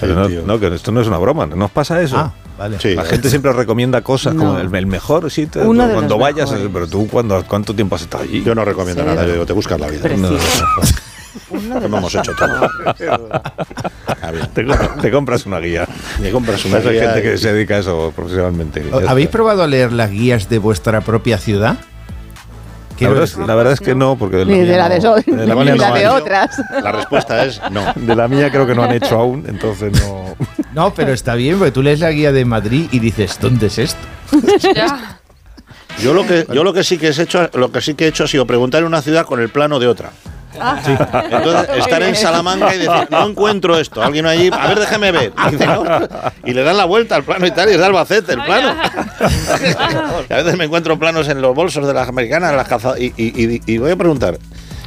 Pero 0.00 0.14
no, 0.14 0.28
no, 0.28 0.60
que 0.60 0.66
esto 0.74 0.92
no 0.92 1.00
es 1.00 1.06
una 1.08 1.16
broma, 1.18 1.46
¿no 1.46 1.64
os 1.64 1.70
pasa 1.70 2.02
eso? 2.02 2.16
Ah, 2.18 2.32
vale. 2.58 2.78
Sí. 2.80 2.94
La 2.94 3.04
gente 3.04 3.30
siempre 3.30 3.52
recomienda 3.52 4.02
cosas 4.02 4.34
como 4.34 4.58
el, 4.58 4.74
el 4.74 4.86
mejor 4.86 5.30
sitio 5.30 5.62
Uno 5.62 5.86
de 5.86 5.94
cuando 5.94 6.16
los 6.16 6.20
vayas, 6.22 6.50
mejores. 6.50 6.70
pero 6.72 6.86
tú 6.86 7.08
cuando, 7.08 7.42
¿cuánto 7.48 7.74
tiempo 7.74 7.94
has 7.96 8.02
estado 8.02 8.24
allí? 8.24 8.42
Yo 8.42 8.54
no 8.54 8.64
recomiendo 8.64 9.02
Sí. 9.02 9.08
nada, 9.08 9.24
yo 9.26 9.32
digo, 9.32 9.46
te 9.46 9.52
buscas 9.54 9.80
la 9.80 9.86
vida. 9.88 10.08
Uno 11.50 11.80
de 11.80 11.88
Lo 11.88 11.98
hemos 11.98 12.14
hecho 12.14 12.32
todo. 12.34 12.70
te, 14.54 14.64
com- 14.66 15.00
te 15.00 15.10
compras 15.10 15.46
una 15.46 15.58
guía. 15.58 15.86
Me 16.20 16.30
compras 16.30 16.64
una 16.64 16.78
Hay 16.78 16.88
guía 16.90 17.02
gente 17.02 17.22
que 17.22 17.38
se 17.38 17.52
dedica 17.52 17.76
a 17.76 17.78
eso 17.78 18.12
profesionalmente. 18.14 18.84
¿Habéis 19.06 19.28
probado 19.28 19.62
a 19.62 19.66
leer 19.66 19.92
las 19.92 20.10
guías 20.10 20.48
de 20.48 20.58
vuestra 20.58 21.00
propia 21.00 21.38
ciudad? 21.38 21.76
La 22.98 23.08
verdad, 23.10 23.24
es, 23.24 23.30
decir- 23.36 23.46
la 23.46 23.54
verdad 23.54 23.72
es 23.74 23.80
que 23.80 23.94
no, 23.94 24.16
porque 24.16 24.38
de 24.38 24.46
la 24.46 24.52
Ni 24.52 24.60
de 24.60 24.76
la 24.78 24.88
no- 24.88 24.94
de 24.94 25.00
Sol, 25.02 25.22
de 25.26 25.46
la 25.46 25.54
ni 25.54 25.62
mía 25.64 25.76
la 25.76 25.88
no 25.90 25.94
de 25.96 26.06
han- 26.06 26.12
otras. 26.12 26.62
La 26.82 26.92
respuesta 26.92 27.44
es 27.44 27.60
no. 27.70 27.84
De 27.94 28.16
la 28.16 28.26
mía 28.26 28.50
creo 28.50 28.66
que 28.66 28.74
no 28.74 28.84
han 28.84 28.92
hecho 28.92 29.18
aún, 29.20 29.44
entonces 29.46 29.92
no. 30.00 30.34
No, 30.72 30.94
pero 30.94 31.12
está 31.12 31.34
bien, 31.34 31.58
porque 31.58 31.72
tú 31.72 31.82
lees 31.82 32.00
la 32.00 32.10
guía 32.10 32.32
de 32.32 32.46
Madrid 32.46 32.88
y 32.92 32.98
dices, 32.98 33.38
¿dónde 33.40 33.66
es 33.66 33.78
esto? 33.78 34.00
Ya. 34.74 35.18
Yo 36.02 36.14
lo 36.14 36.26
que 36.26 36.46
yo 36.52 36.64
lo 36.64 36.72
que 36.72 36.84
sí 36.84 36.96
que 36.98 37.08
he 37.08 37.22
hecho, 37.22 37.50
lo 37.54 37.70
que 37.70 37.80
sí 37.82 37.94
que 37.94 38.04
he 38.06 38.08
hecho 38.08 38.24
ha 38.24 38.28
sido 38.28 38.46
preguntar 38.46 38.80
en 38.80 38.86
una 38.86 39.02
ciudad 39.02 39.26
con 39.26 39.40
el 39.40 39.50
plano 39.50 39.78
de 39.78 39.86
otra. 39.88 40.10
Entonces, 41.30 41.76
estar 41.78 42.02
en 42.02 42.14
Salamanca 42.16 42.74
y 42.74 42.78
decir, 42.78 43.08
no 43.10 43.26
encuentro 43.28 43.78
esto. 43.78 44.02
Alguien 44.02 44.26
allí, 44.26 44.50
a 44.52 44.66
ver, 44.68 44.80
déjeme 44.80 45.12
ver. 45.12 45.32
Y, 45.48 45.50
dice, 45.52 45.66
"No". 45.66 45.84
Y 46.44 46.52
le 46.52 46.62
dan 46.62 46.76
la 46.76 46.84
vuelta 46.84 47.16
al 47.16 47.24
plano 47.24 47.46
y 47.46 47.50
tal, 47.50 47.68
y 47.68 47.72
es 47.72 47.78
de 47.78 47.84
Albacete 47.86 48.32
el 48.32 48.42
plano. 48.44 48.74
Y 50.28 50.32
a 50.32 50.36
veces 50.36 50.56
me 50.56 50.64
encuentro 50.64 50.98
planos 50.98 51.28
en 51.28 51.40
los 51.40 51.54
bolsos 51.54 51.86
de 51.86 51.94
las 51.94 52.08
americanas, 52.08 52.50
en 52.50 52.56
las 52.56 52.68
cazadas, 52.68 52.98
y, 53.00 53.12
y- 53.16 53.32
y- 53.56 53.60
y 53.66 53.78
voy 53.78 53.90
a 53.92 53.96
preguntar, 53.96 54.38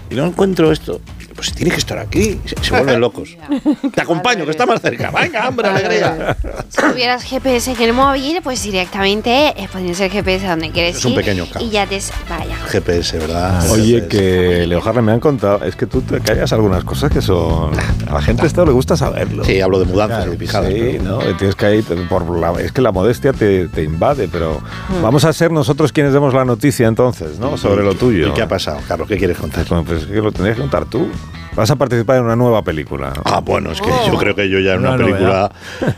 y 0.10 0.16
no 0.16 0.26
encuentro 0.26 0.72
esto. 0.72 1.02
Pues 1.40 1.53
tiene 1.53 1.72
que 1.72 1.77
estar 1.77 1.98
aquí. 1.98 2.38
Se, 2.43 2.56
se 2.61 2.72
vuelven 2.72 3.00
locos. 3.00 3.38
Te 3.95 4.01
acompaño, 4.01 4.43
que 4.43 4.51
está 4.51 4.66
más 4.66 4.82
cerca. 4.82 5.09
Venga, 5.09 5.48
hombre, 5.48 5.69
alegría. 5.69 6.35
Si 6.68 6.82
tuvieras 6.82 7.24
GPS 7.24 7.72
en 7.72 7.82
el 7.82 7.93
móvil, 7.93 8.40
pues 8.43 8.61
directamente 8.61 9.53
eh, 9.56 9.69
pones 9.72 9.98
el 10.01 10.11
GPS 10.11 10.45
a 10.48 10.50
donde 10.51 10.72
quieres 10.72 10.98
Es 10.98 11.06
un 11.06 11.11
ir 11.14 11.18
pequeño 11.19 11.48
y 11.61 11.69
ya 11.69 11.88
te... 11.88 11.98
Vaya. 12.30 12.56
GPS, 12.68 13.18
¿verdad? 13.19 13.72
Oye, 13.72 14.08
que 14.09 14.66
Leo 14.68 14.82
Harlem 14.85 15.06
me 15.06 15.11
han 15.14 15.22
contado, 15.22 15.64
es 15.64 15.77
que 15.77 15.85
tú 15.85 16.01
te 16.01 16.19
callas 16.19 16.51
algunas 16.51 16.84
cosas 16.84 17.09
que 17.09 17.22
son. 17.22 17.72
A 18.09 18.14
la 18.16 18.22
gente 18.22 18.45
esto 18.45 18.66
le 18.66 18.74
gusta 18.74 18.98
saberlo. 18.98 19.45
Sí, 19.45 19.61
hablo 19.61 19.80
de 19.80 19.85
mudanzas 19.85 20.27
y 20.34 20.35
pijadas. 20.35 20.74
Sí, 20.74 20.98
pero- 21.00 21.03
no, 21.03 21.19
tienes 21.38 21.56
que 21.56 21.76
ir 21.77 21.85
por 22.09 22.30
la, 22.38 22.51
es 22.61 22.74
que 22.74 22.82
la 22.82 22.92
modestia 22.92 23.32
te, 23.32 23.69
te 23.69 23.84
invade, 23.84 24.27
pero 24.27 24.59
Mm. 24.90 25.01
vamos 25.03 25.24
a 25.24 25.32
ser 25.32 25.51
nosotros 25.51 25.93
quienes 25.93 26.11
demos 26.11 26.34
la 26.34 26.43
noticia 26.43 26.88
entonces, 26.88 27.40
¿no? 27.40 27.56
Sobre 27.58 27.84
lo 27.84 27.95
tuyo. 27.95 28.27
¿Y 28.27 28.32
qué 28.34 28.42
ha 28.42 28.48
pasado, 28.48 28.80
Carlos? 28.88 29.08
¿Qué 29.08 29.18
quieres 29.18 29.38
contar? 29.38 29.66
Bueno, 29.69 29.84
pues 29.85 30.06
que 30.06 30.16
lo 30.16 30.32
tendrías 30.32 30.56
que 30.58 30.61
contar 30.61 30.85
tú. 30.85 31.08
Vas 31.56 31.69
a 31.72 31.75
participar 31.75 32.17
en 32.17 32.24
una 32.24 32.35
nueva 32.35 32.61
película. 32.64 33.14
Ah, 33.25 33.40
bueno, 33.40 33.72
es 33.72 33.82
que 33.82 33.90
yo 34.08 34.17
creo 34.17 34.35
que 34.35 34.49
yo 34.49 34.59
ya 34.59 34.74
en 34.74 34.80
una, 34.82 34.91
Una 34.93 35.06
película, 35.06 35.51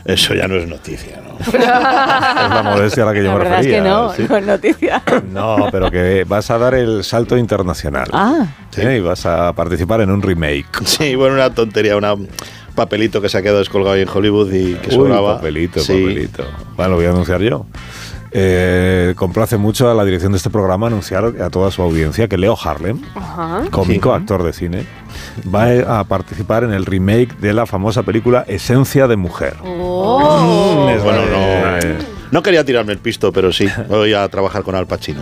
eso 0.04 0.34
ya 0.34 0.48
no 0.48 0.56
es 0.56 0.66
noticia, 0.66 1.20
¿no? 1.24 1.32
Es 1.42 1.52
la 1.54 2.62
modestia 2.64 3.02
a 3.02 3.06
la 3.06 3.12
que 3.12 3.18
yo 3.24 3.28
La 3.30 3.32
me 3.32 3.38
verdad 3.38 3.60
es 3.60 3.66
refería. 3.66 3.82
que 3.82 3.88
no, 3.88 4.12
sí. 4.12 4.26
no 4.28 4.36
es 4.36 4.46
noticia. 4.46 5.02
No, 5.32 5.68
pero 5.70 5.90
que 5.90 6.24
vas 6.24 6.50
a 6.50 6.58
dar 6.58 6.74
el 6.74 7.02
salto 7.04 7.36
internacional. 7.36 8.08
Ah. 8.12 8.46
Sí, 8.70 8.82
y 8.82 9.00
vas 9.00 9.24
a 9.26 9.52
participar 9.52 10.00
en 10.00 10.10
un 10.10 10.22
remake. 10.22 10.66
Sí, 10.84 11.14
bueno, 11.14 11.34
una 11.34 11.52
tontería, 11.54 11.96
una- 11.96 12.14
un 12.14 12.28
papelito 12.74 13.20
que 13.20 13.28
se 13.28 13.38
ha 13.38 13.42
quedado 13.42 13.58
descolgado 13.58 13.94
ahí 13.94 14.02
en 14.02 14.08
Hollywood 14.08 14.52
y 14.52 14.74
que 14.74 14.88
Uy, 14.90 14.94
sobraba. 14.94 15.36
papelito, 15.36 15.80
Sí. 15.80 15.92
papelito. 15.92 16.44
Bueno, 16.76 16.90
lo 16.92 16.96
voy 16.96 17.06
a 17.06 17.10
anunciar 17.10 17.40
yo. 17.42 17.66
Eh, 18.34 19.12
complace 19.16 19.58
mucho 19.58 19.90
a 19.90 19.94
la 19.94 20.04
dirección 20.06 20.32
de 20.32 20.38
este 20.38 20.48
programa 20.48 20.86
anunciar 20.86 21.24
a 21.42 21.50
toda 21.50 21.70
su 21.70 21.82
audiencia 21.82 22.28
que 22.28 22.38
Leo 22.38 22.56
Harlem, 22.62 23.02
Ajá. 23.14 23.64
cómico, 23.70 24.14
actor 24.14 24.42
de 24.42 24.54
cine, 24.54 24.86
va 25.54 26.00
a 26.00 26.04
participar 26.04 26.64
en 26.64 26.72
el 26.72 26.84
remake 26.86 27.36
de 27.38 27.52
la 27.52 27.66
famosa 27.66 28.02
película 28.02 28.44
Esencia 28.48 29.06
de 29.08 29.16
Mujer. 29.16 29.56
Oh. 29.64 30.90
Bueno, 31.02 31.22
de- 31.22 31.94
no, 31.98 32.04
no 32.30 32.42
quería 32.42 32.64
tirarme 32.64 32.92
el 32.92 32.98
pisto, 32.98 33.32
pero 33.32 33.52
sí, 33.52 33.66
voy 33.88 34.14
a 34.14 34.28
trabajar 34.28 34.62
con 34.62 34.74
Al 34.74 34.86
Pacino. 34.86 35.20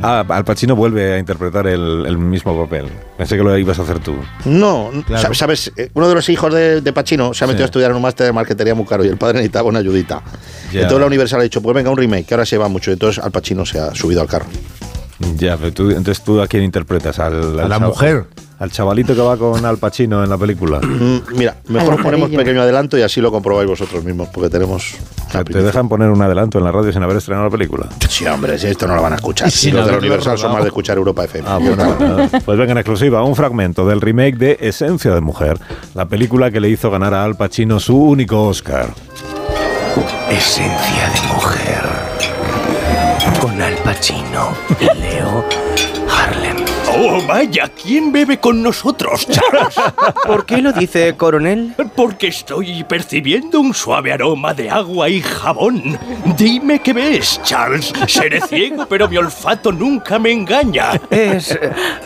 Ah, 0.00 0.24
Al 0.28 0.44
Pacino 0.44 0.76
vuelve 0.76 1.14
a 1.14 1.18
interpretar 1.18 1.66
el, 1.66 2.04
el 2.06 2.18
mismo 2.18 2.56
papel. 2.64 2.86
Pensé 3.16 3.36
que 3.36 3.42
lo 3.42 3.58
ibas 3.58 3.80
a 3.80 3.82
hacer 3.82 3.98
tú. 3.98 4.14
No, 4.44 4.90
Claro. 5.06 5.34
sabes, 5.34 5.72
Eh, 5.76 5.90
uno 5.94 6.08
de 6.08 6.14
los 6.14 6.28
hijos 6.28 6.54
de, 6.54 6.80
de 6.80 6.92
Pacino 6.92 7.34
se 7.34 7.42
ha 7.42 7.46
metido 7.48 7.58
Sí. 7.58 7.62
a 7.64 7.66
estudiar 7.66 7.90
en 7.90 7.96
un 7.96 8.02
máster 8.02 8.26
de 8.26 8.32
marquetería 8.32 8.76
muy 8.76 8.86
caro 8.86 9.04
y 9.04 9.08
el 9.08 9.16
padre 9.16 9.34
necesitaba 9.38 9.68
una 9.68 9.80
ayudita. 9.80 10.22
Ya. 10.72 10.82
Entonces 10.82 11.00
la 11.00 11.06
Universal 11.06 11.40
ha 11.40 11.42
dicho, 11.42 11.60
pues 11.60 11.74
venga, 11.74 11.90
un 11.90 11.96
remake, 11.96 12.26
que 12.26 12.34
ahora 12.34 12.46
se 12.46 12.56
va 12.56 12.68
mucho. 12.68 12.92
Entonces 12.92 13.22
Al 13.24 13.32
Pacino 13.32 13.66
se 13.66 13.80
ha 13.80 13.92
subido 13.92 14.20
al 14.20 14.28
carro. 14.28 14.46
Ya, 15.34 15.56
pero 15.56 15.72
tú, 15.72 15.88
entonces 15.90 16.22
tú 16.22 16.40
a 16.40 16.46
quién 16.46 16.62
interpretas? 16.62 17.18
Al, 17.18 17.58
A 17.58 17.66
la 17.66 17.78
mujer. 17.80 18.26
Al 18.58 18.72
chavalito 18.72 19.14
que 19.14 19.20
va 19.20 19.36
con 19.36 19.64
Al 19.64 19.78
Pacino 19.78 20.24
en 20.24 20.30
la 20.30 20.36
película. 20.38 20.80
Mm, 20.98 21.36
Mira, 21.36 21.54
mejor 21.68 21.94
os 21.94 22.00
ponemos 22.00 22.28
pequeño 22.30 22.60
adelanto 22.60 22.98
y 22.98 23.02
así 23.02 23.20
lo 23.20 23.30
comprobáis 23.30 23.68
vosotros 23.68 24.02
mismos, 24.04 24.28
porque 24.32 24.50
tenemos... 24.50 24.96
¿Te 25.30 25.62
dejan 25.62 25.88
poner 25.88 26.08
un 26.10 26.20
adelanto 26.20 26.58
en 26.58 26.64
la 26.64 26.72
radio 26.72 26.92
sin 26.92 27.02
haber 27.02 27.18
estrenado 27.18 27.44
la 27.46 27.50
película? 27.52 27.86
Sí, 28.08 28.26
hombre, 28.26 28.58
si 28.58 28.66
esto 28.66 28.88
no 28.88 28.96
lo 28.96 29.02
van 29.02 29.12
a 29.12 29.16
escuchar. 29.16 29.48
Si 29.58 29.70
los 29.70 29.82
no, 29.82 29.86
de 29.86 29.92
la 29.92 29.98
no, 29.98 30.00
Universal 30.00 30.38
son 30.38 30.52
más 30.52 30.62
de 30.62 30.68
escuchar 30.68 30.96
Europa 30.96 31.24
FM. 31.24 31.48
Ah, 31.48 31.58
bueno. 31.58 32.28
Pues 32.44 32.58
venga, 32.58 32.72
en 32.72 32.78
exclusiva, 32.78 33.22
un 33.22 33.36
fragmento 33.36 33.86
del 33.86 34.00
remake 34.00 34.36
de 34.36 34.56
Esencia 34.60 35.14
de 35.14 35.20
Mujer, 35.20 35.58
la 35.94 36.06
película 36.06 36.50
que 36.50 36.58
le 36.60 36.68
hizo 36.68 36.90
ganar 36.90 37.14
a 37.14 37.22
Al 37.24 37.36
Pacino 37.36 37.78
su 37.78 37.96
único 37.96 38.42
Oscar. 38.48 38.88
Esencia 40.30 41.10
de 41.14 41.28
mujer. 41.34 41.82
Con 43.40 43.60
Al 43.62 43.74
Pacino 43.84 44.48
y 44.80 44.84
Leo 44.98 45.44
Harlem. 46.10 46.47
Oh, 47.00 47.22
vaya, 47.28 47.70
¿quién 47.80 48.10
bebe 48.10 48.40
con 48.40 48.60
nosotros, 48.60 49.24
Charles? 49.28 49.76
¿Por 50.26 50.44
qué 50.44 50.58
lo 50.60 50.72
dice, 50.72 51.16
coronel? 51.16 51.74
Porque 51.94 52.26
estoy 52.26 52.82
percibiendo 52.82 53.60
un 53.60 53.72
suave 53.72 54.12
aroma 54.12 54.52
de 54.52 54.68
agua 54.68 55.08
y 55.08 55.20
jabón. 55.20 55.96
Dime 56.36 56.80
qué 56.80 56.92
ves, 56.92 57.40
Charles. 57.44 57.92
Seré 58.08 58.40
ciego, 58.40 58.86
pero 58.88 59.08
mi 59.08 59.16
olfato 59.16 59.70
nunca 59.70 60.18
me 60.18 60.32
engaña. 60.32 61.00
Es. 61.08 61.56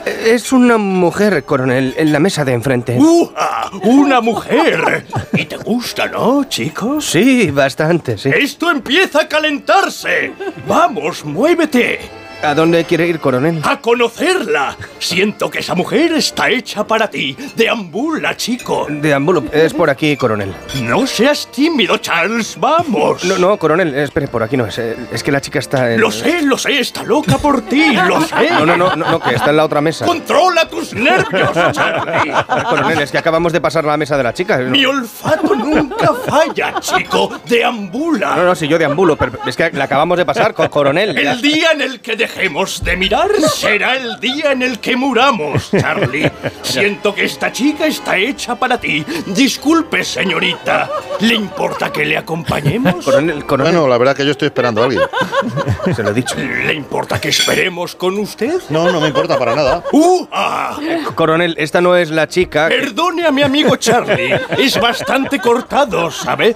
Es 0.04 0.52
una 0.52 0.76
mujer, 0.76 1.42
coronel, 1.44 1.94
en 1.96 2.12
la 2.12 2.20
mesa 2.20 2.44
de 2.44 2.52
enfrente. 2.52 2.98
¡Uja! 2.98 3.70
¡Una 3.84 4.20
mujer! 4.20 5.06
¿Y 5.32 5.46
te 5.46 5.56
gusta, 5.56 6.06
no, 6.06 6.44
chicos? 6.44 7.06
Sí, 7.06 7.50
bastante, 7.50 8.18
sí. 8.18 8.28
¡Esto 8.28 8.70
empieza 8.70 9.22
a 9.22 9.28
calentarse! 9.28 10.32
¡Vamos, 10.66 11.24
muévete! 11.24 12.21
¿A 12.42 12.54
dónde 12.54 12.84
quiere 12.84 13.06
ir, 13.06 13.20
coronel? 13.20 13.60
¡A 13.64 13.80
conocerla! 13.80 14.76
Siento 14.98 15.48
que 15.48 15.60
esa 15.60 15.74
mujer 15.76 16.12
está 16.12 16.50
hecha 16.50 16.84
para 16.84 17.08
ti. 17.08 17.36
Deambula, 17.54 18.36
chico. 18.36 18.86
Deambulo. 18.90 19.44
Es 19.52 19.72
por 19.72 19.88
aquí, 19.88 20.16
coronel. 20.16 20.52
No 20.82 21.06
seas 21.06 21.48
tímido, 21.52 21.96
Charles. 21.98 22.56
¡Vamos! 22.58 23.24
No, 23.24 23.38
no, 23.38 23.56
coronel, 23.58 23.94
espere, 23.94 24.26
por 24.26 24.42
aquí 24.42 24.56
no 24.56 24.66
es. 24.66 24.76
Es 24.78 25.22
que 25.22 25.30
la 25.30 25.40
chica 25.40 25.60
está 25.60 25.92
en. 25.94 26.00
Lo 26.00 26.10
sé, 26.10 26.42
lo 26.42 26.58
sé, 26.58 26.80
está 26.80 27.04
loca 27.04 27.38
por 27.38 27.62
ti, 27.62 27.94
lo 27.94 28.20
sé. 28.26 28.50
No, 28.50 28.66
no, 28.66 28.76
no, 28.76 28.96
no, 28.96 29.10
no, 29.12 29.20
que 29.20 29.34
está 29.36 29.50
en 29.50 29.56
la 29.58 29.64
otra 29.64 29.80
mesa. 29.80 30.04
¡Controla 30.04 30.68
tus 30.68 30.94
nervios, 30.94 31.52
Charlie! 31.72 32.32
Coronel, 32.68 33.02
es 33.02 33.12
que 33.12 33.18
acabamos 33.18 33.52
de 33.52 33.60
pasar 33.60 33.84
la 33.84 33.96
mesa 33.96 34.16
de 34.16 34.22
la 34.24 34.34
chica. 34.34 34.58
Mi 34.58 34.84
olfato 34.84 35.54
nunca 35.54 36.12
falla, 36.26 36.74
chico. 36.80 37.40
Deambula. 37.46 38.34
no, 38.34 38.44
no, 38.46 38.54
si 38.56 38.66
yo 38.66 38.78
deambulo, 38.78 39.16
pero 39.16 39.38
es 39.46 39.56
que 39.56 39.70
la 39.72 39.84
acabamos 39.84 40.18
de 40.18 40.24
pasar, 40.24 40.54
co- 40.54 40.68
coronel. 40.68 41.16
El 41.16 41.40
día 41.40 41.70
en 41.72 41.82
el 41.82 42.00
que 42.00 42.16
dejemos 42.34 42.82
de 42.82 42.96
mirar 42.96 43.30
será 43.54 43.96
el 43.96 44.18
día 44.18 44.52
en 44.52 44.62
el 44.62 44.78
que 44.78 44.96
muramos, 44.96 45.70
Charlie. 45.70 46.30
Siento 46.62 47.14
que 47.14 47.24
esta 47.24 47.52
chica 47.52 47.86
está 47.86 48.16
hecha 48.16 48.54
para 48.54 48.80
ti. 48.80 49.04
Disculpe, 49.26 50.02
señorita. 50.02 50.88
¿Le 51.20 51.34
importa 51.34 51.92
que 51.92 52.04
le 52.04 52.16
acompañemos? 52.16 53.04
Coronel, 53.04 53.44
coronel. 53.44 53.72
Bueno, 53.74 53.88
la 53.88 53.98
verdad 53.98 54.16
que 54.16 54.24
yo 54.24 54.30
estoy 54.30 54.46
esperando 54.46 54.80
a 54.80 54.84
alguien. 54.86 55.02
Se 55.94 56.02
lo 56.02 56.10
he 56.10 56.14
dicho. 56.14 56.34
¿Le 56.36 56.72
importa 56.72 57.20
que 57.20 57.28
esperemos 57.28 57.94
con 57.94 58.18
usted? 58.18 58.60
No, 58.70 58.90
no 58.90 59.00
me 59.00 59.08
importa 59.08 59.38
para 59.38 59.54
nada. 59.54 59.84
¡Uh! 59.92 60.26
ah! 60.32 60.78
Coronel, 61.14 61.54
esta 61.58 61.80
no 61.80 61.96
es 61.96 62.10
la 62.10 62.28
chica. 62.28 62.68
Perdone 62.68 63.26
a 63.26 63.30
mi 63.30 63.42
amigo 63.42 63.76
Charlie. 63.76 64.40
Es 64.56 64.80
bastante 64.80 65.38
cortado, 65.38 66.10
¿sabe? 66.10 66.54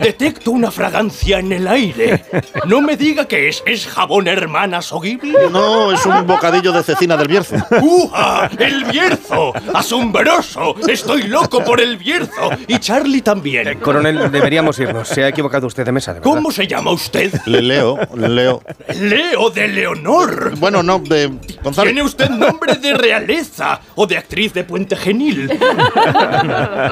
Detecto 0.00 0.52
una 0.52 0.70
fragancia 0.70 1.40
en 1.40 1.52
el 1.52 1.66
aire. 1.66 2.24
No 2.66 2.80
me 2.80 2.96
diga 2.96 3.26
que 3.26 3.48
es. 3.48 3.62
¿Es 3.66 3.86
jabón 3.86 4.28
hermana 4.28 4.80
No, 5.50 5.92
es 5.92 6.04
un 6.06 6.26
bocadillo 6.26 6.72
de 6.72 6.82
cecina 6.82 7.16
del 7.16 7.28
Bierzo. 7.28 7.56
¡Uja! 7.80 8.50
¡El 8.58 8.84
Bierzo! 8.84 9.52
¡Asombroso! 9.74 10.74
Estoy 10.86 11.24
loco 11.24 11.62
por 11.64 11.80
el 11.80 11.96
Bierzo. 11.96 12.50
Y 12.66 12.78
Charlie 12.78 13.22
también. 13.22 13.78
Coronel, 13.80 14.30
deberíamos 14.30 14.78
irnos. 14.78 15.08
Se 15.08 15.24
ha 15.24 15.28
equivocado 15.28 15.66
usted 15.66 15.84
de 15.84 15.92
mesa, 15.92 16.14
de. 16.14 16.20
¿Cómo 16.20 16.50
se 16.50 16.66
llama 16.66 16.90
usted? 16.90 17.32
Le 17.46 17.62
leo, 17.62 17.98
leo. 18.14 18.62
Leo 19.00 19.50
de 19.50 19.68
Leonor. 19.68 20.56
Bueno, 20.58 20.82
no, 20.82 20.98
de 20.98 21.30
González. 21.62 21.92
Tiene 21.92 22.02
usted 22.02 22.28
nombre 22.30 22.74
de 22.74 22.94
realeza 22.94 23.80
o 23.94 24.06
de 24.06 24.18
actriz 24.18 24.52
de 24.52 24.64
Puente 24.64 24.96
Genil. 24.96 25.50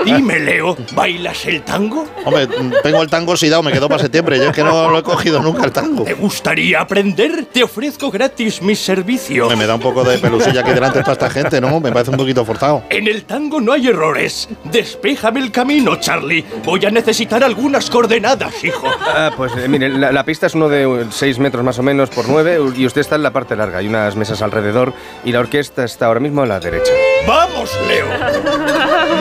Dime, 0.04 0.38
Leo, 0.40 0.76
¿bailas 0.92 1.44
el 1.46 1.62
tango? 1.62 2.06
Hombre, 2.24 2.48
tengo 2.82 3.02
el 3.02 3.08
tango 3.08 3.32
oxidado, 3.32 3.62
me 3.62 3.72
quedó 3.72 3.88
para 3.88 4.02
septiembre. 4.02 4.38
Yo 4.38 4.50
es 4.50 4.52
que 4.54 4.62
no 4.62 4.90
lo 4.90 4.98
he 4.98 5.02
cogido 5.02 5.40
nunca 5.42 5.64
el 5.64 5.72
tango. 5.72 6.04
¿Te 6.04 6.14
gustaría 6.14 6.80
aprender? 6.80 7.46
Te 7.46 7.62
ofrezco 7.62 8.05
gratis 8.10 8.62
mis 8.62 8.78
servicios. 8.78 9.48
Me, 9.48 9.56
me 9.56 9.66
da 9.66 9.74
un 9.74 9.80
poco 9.80 10.04
de 10.04 10.18
pelusilla 10.18 10.60
aquí 10.60 10.72
delante 10.72 11.00
para 11.00 11.12
esta 11.12 11.30
gente, 11.30 11.60
¿no? 11.60 11.80
Me 11.80 11.92
parece 11.92 12.10
un 12.10 12.16
poquito 12.16 12.44
forzado. 12.44 12.84
En 12.90 13.06
el 13.06 13.24
tango 13.24 13.60
no 13.60 13.72
hay 13.72 13.88
errores. 13.88 14.48
Despéjame 14.64 15.40
el 15.40 15.50
camino, 15.52 15.96
Charlie. 15.96 16.44
Voy 16.64 16.84
a 16.86 16.90
necesitar 16.90 17.42
algunas 17.44 17.90
coordenadas, 17.90 18.62
hijo. 18.64 18.86
Ah, 19.00 19.30
pues 19.36 19.52
eh, 19.56 19.68
mire, 19.68 19.88
la, 19.88 20.12
la 20.12 20.24
pista 20.24 20.46
es 20.46 20.54
uno 20.54 20.68
de 20.68 21.06
6 21.10 21.38
metros 21.38 21.64
más 21.64 21.78
o 21.78 21.82
menos 21.82 22.10
por 22.10 22.28
9 22.28 22.60
y 22.76 22.86
usted 22.86 23.00
está 23.00 23.16
en 23.16 23.22
la 23.22 23.32
parte 23.32 23.56
larga. 23.56 23.78
Hay 23.78 23.88
unas 23.88 24.16
mesas 24.16 24.42
alrededor 24.42 24.92
y 25.24 25.32
la 25.32 25.40
orquesta 25.40 25.84
está 25.84 26.06
ahora 26.06 26.20
mismo 26.20 26.42
a 26.42 26.46
la 26.46 26.60
derecha. 26.60 26.92
¡Vamos, 27.26 27.70
Leo! 27.88 28.06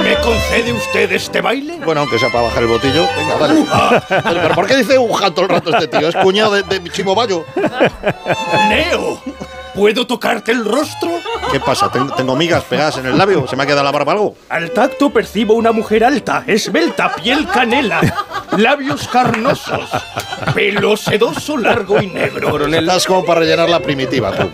¿Me 0.04 0.16
concede 0.18 0.74
usted 0.74 1.12
este 1.12 1.42
baile? 1.42 1.80
Bueno, 1.84 2.02
aunque 2.02 2.20
sea 2.20 2.30
para 2.30 2.44
bajar 2.46 2.64
el 2.64 2.70
botillo. 2.70 3.08
Venga, 3.16 3.38
dale. 3.40 3.66
Pero, 4.10 4.42
pero 4.42 4.56
¿por 4.56 4.68
qué 4.68 4.76
dice 4.78 4.98
Wuhan 4.98 5.34
todo 5.34 5.46
el 5.46 5.50
rato 5.50 5.72
este 5.76 5.88
tío? 5.88 6.08
Es 6.10 6.16
cuñado 6.16 6.54
de, 6.54 6.64
de 6.64 6.90
Chimo 6.92 7.16
Bayo. 7.16 7.46
¡Leo! 8.70 9.20
¿Puedo 9.76 10.08
tocarte 10.08 10.52
el 10.54 10.64
rostro? 10.64 11.12
¿Qué 11.52 11.60
pasa? 11.60 11.92
¿Ten- 11.92 12.10
¿Tengo 12.16 12.36
migas 12.36 12.64
pegadas 12.64 12.98
en 12.98 13.08
el 13.08 13.18
labio? 13.18 13.46
¿Se 13.48 13.56
me 13.58 13.64
ha 13.64 13.66
quedado 13.66 13.84
la 13.84 13.92
barba 13.92 14.14
algo? 14.14 14.36
Al 14.50 14.72
tacto 14.72 15.10
percibo 15.10 15.54
una 15.56 15.72
mujer 15.74 16.04
alta, 16.06 16.44
esbelta, 16.48 17.14
piel 17.16 17.46
canela, 17.48 18.00
labios 18.58 19.08
carnosos, 19.10 19.90
pelo 20.54 20.96
sedoso, 20.96 21.58
largo 21.58 22.02
y 22.02 22.08
negro. 22.08 22.52
Coronel. 22.52 22.86
Estás 22.88 23.06
como 23.06 23.26
para 23.26 23.42
rellenar 23.42 23.70
la 23.70 23.82
primitiva, 23.82 24.32
tú. 24.32 24.50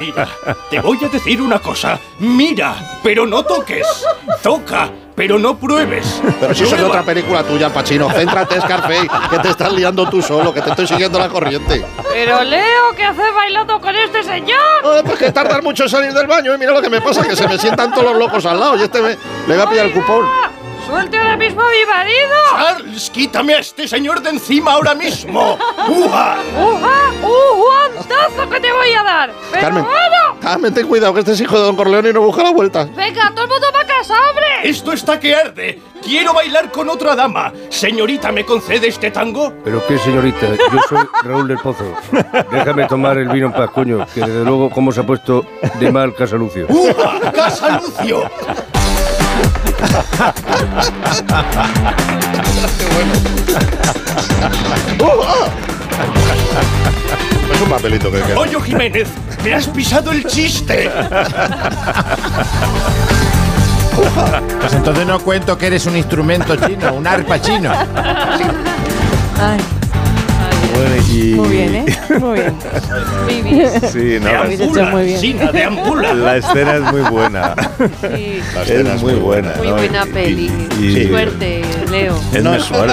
Mira, 0.00 0.28
te 0.70 0.80
voy 0.80 0.98
a 1.04 1.08
decir 1.08 1.40
una 1.40 1.60
cosa. 1.60 1.98
Mira, 2.18 2.98
pero 3.02 3.26
no 3.26 3.44
toques. 3.44 3.86
Toca, 4.42 4.90
pero 5.14 5.38
no 5.38 5.56
pruebes. 5.56 6.20
Pero 6.40 6.54
si 6.54 6.64
eso 6.64 6.76
es 6.76 6.82
otra 6.82 7.02
película 7.02 7.42
tuya, 7.44 7.72
Pachino. 7.72 8.10
Céntrate, 8.10 8.60
Scarface, 8.60 9.08
que 9.30 9.38
te 9.38 9.48
estás 9.48 9.72
liando 9.72 10.08
tú 10.08 10.20
solo, 10.20 10.52
que 10.52 10.60
te 10.60 10.70
estoy 10.70 10.86
siguiendo 10.86 11.18
la 11.18 11.28
corriente. 11.28 11.84
Pero 12.12 12.42
Leo, 12.42 12.92
¿qué 12.96 13.04
haces 13.04 13.34
bailando 13.34 13.80
con 13.80 13.94
este 13.94 14.22
señor? 14.22 14.58
Joder, 14.82 15.04
pues 15.04 15.18
que 15.18 15.32
tardas 15.32 15.62
mucho 15.62 15.84
en 15.84 15.88
salir 15.88 16.12
del 16.12 16.26
baño 16.26 16.54
y 16.54 16.58
mira 16.58 16.72
lo 16.72 16.82
que 16.82 16.90
me 16.90 17.00
pasa, 17.00 17.22
que 17.22 17.36
se 17.36 17.46
me 17.46 17.58
sientan 17.58 17.92
todos 17.92 18.10
los 18.10 18.18
locos 18.18 18.44
al 18.46 18.58
lado 18.58 18.76
y 18.76 18.82
este 18.82 19.00
me, 19.00 19.16
le 19.46 19.56
va 19.56 19.64
a 19.64 19.70
pillar 19.70 19.86
el 19.86 19.92
cupón. 19.92 20.26
¡Suelte 20.86 21.16
ahora 21.16 21.36
mismo 21.36 21.62
a 21.62 21.70
mi 21.70 21.86
marido! 21.86 22.34
Charles, 22.50 23.10
quítame 23.10 23.54
a 23.54 23.58
este 23.60 23.88
señor 23.88 24.20
de 24.22 24.30
encima 24.30 24.72
ahora 24.72 24.94
mismo. 24.94 25.58
¡Uja! 25.88 26.36
¡Uja! 26.56 27.12
¡Un 27.22 27.60
guantazo 27.60 28.50
que 28.50 28.60
te 28.60 28.72
voy 28.72 28.92
a 28.92 29.02
dar! 29.02 29.32
¡Pero 29.50 29.62
Carmen, 29.62 29.84
bueno! 29.84 30.40
Dame, 30.42 30.70
ten 30.72 30.86
cuidado, 30.86 31.14
que 31.14 31.20
este 31.20 31.32
es 31.32 31.40
hijo 31.40 31.56
de 31.56 31.64
Don 31.64 31.76
Corleone 31.76 32.10
y 32.10 32.12
no 32.12 32.20
busca 32.20 32.42
la 32.42 32.50
vuelta. 32.50 32.84
Venga, 32.94 33.30
todo 33.30 33.44
el 33.44 33.50
mundo 33.50 33.66
va 33.74 33.80
a 33.80 33.86
casa, 33.86 34.14
hombre. 34.28 34.46
Esto 34.62 34.92
está 34.92 35.18
que 35.18 35.34
arde. 35.34 35.80
Quiero 36.02 36.34
bailar 36.34 36.70
con 36.70 36.90
otra 36.90 37.16
dama. 37.16 37.50
Señorita, 37.70 38.30
¿me 38.30 38.44
concede 38.44 38.88
este 38.88 39.10
tango? 39.10 39.54
Pero 39.64 39.86
qué 39.86 39.96
señorita, 39.98 40.48
yo 40.70 40.80
soy 40.86 41.08
Raúl 41.22 41.48
del 41.48 41.58
Pozo. 41.58 41.94
Déjame 42.50 42.84
tomar 42.86 43.16
el 43.16 43.28
vino 43.30 43.46
en 43.46 43.52
paz, 43.52 43.70
coño, 43.70 44.04
que 44.12 44.20
desde 44.20 44.44
luego 44.44 44.68
cómo 44.68 44.92
se 44.92 45.00
ha 45.00 45.06
puesto 45.06 45.46
de 45.80 45.90
mal 45.90 46.14
Casalucio. 46.14 46.66
¡Uja! 46.68 47.20
¡Casa 49.80 50.04
Lucio! 54.98 55.54
Es 57.52 57.60
un 57.60 57.68
papelito 57.68 58.10
que 58.10 58.20
queda. 58.20 58.38
Oye, 58.38 58.60
Jiménez, 58.60 59.08
me 59.42 59.54
has 59.54 59.66
pisado 59.68 60.12
el 60.12 60.24
chiste. 60.26 60.90
Pues 64.60 64.72
entonces 64.72 65.06
no 65.06 65.20
cuento 65.20 65.56
que 65.56 65.66
eres 65.68 65.86
un 65.86 65.96
instrumento 65.96 66.56
chino, 66.56 66.94
un 66.94 67.06
arpa 67.06 67.40
chino. 67.40 67.70
Ay, 69.40 69.58
Bueno, 70.74 70.96
y- 71.12 71.34
muy 71.34 71.48
bien, 71.48 71.74
¿eh? 71.76 71.84
Muy 72.20 72.40
bien. 72.40 73.70
Sí, 73.92 74.18
no, 74.20 74.28
habéis 74.40 74.60
hecho 74.60 74.84
muy 74.86 75.04
bien. 75.04 75.38
La 76.24 76.36
escena 76.36 76.74
es 76.76 76.82
muy 76.92 77.02
buena. 77.02 77.54
Sí. 78.00 78.40
La 78.54 78.62
escena 78.62 78.94
es 78.94 79.02
muy 79.02 79.14
buena. 79.14 79.52
Muy 79.58 79.68
¿no? 79.68 79.74
buena 79.76 80.04
Y- 80.06 80.10
peli. 80.10 80.50
y- 80.80 81.08
Suerte, 81.08 81.62
Leo. 81.90 82.18
Es 82.32 82.42
No, 82.42 82.50
mejor. 82.52 82.90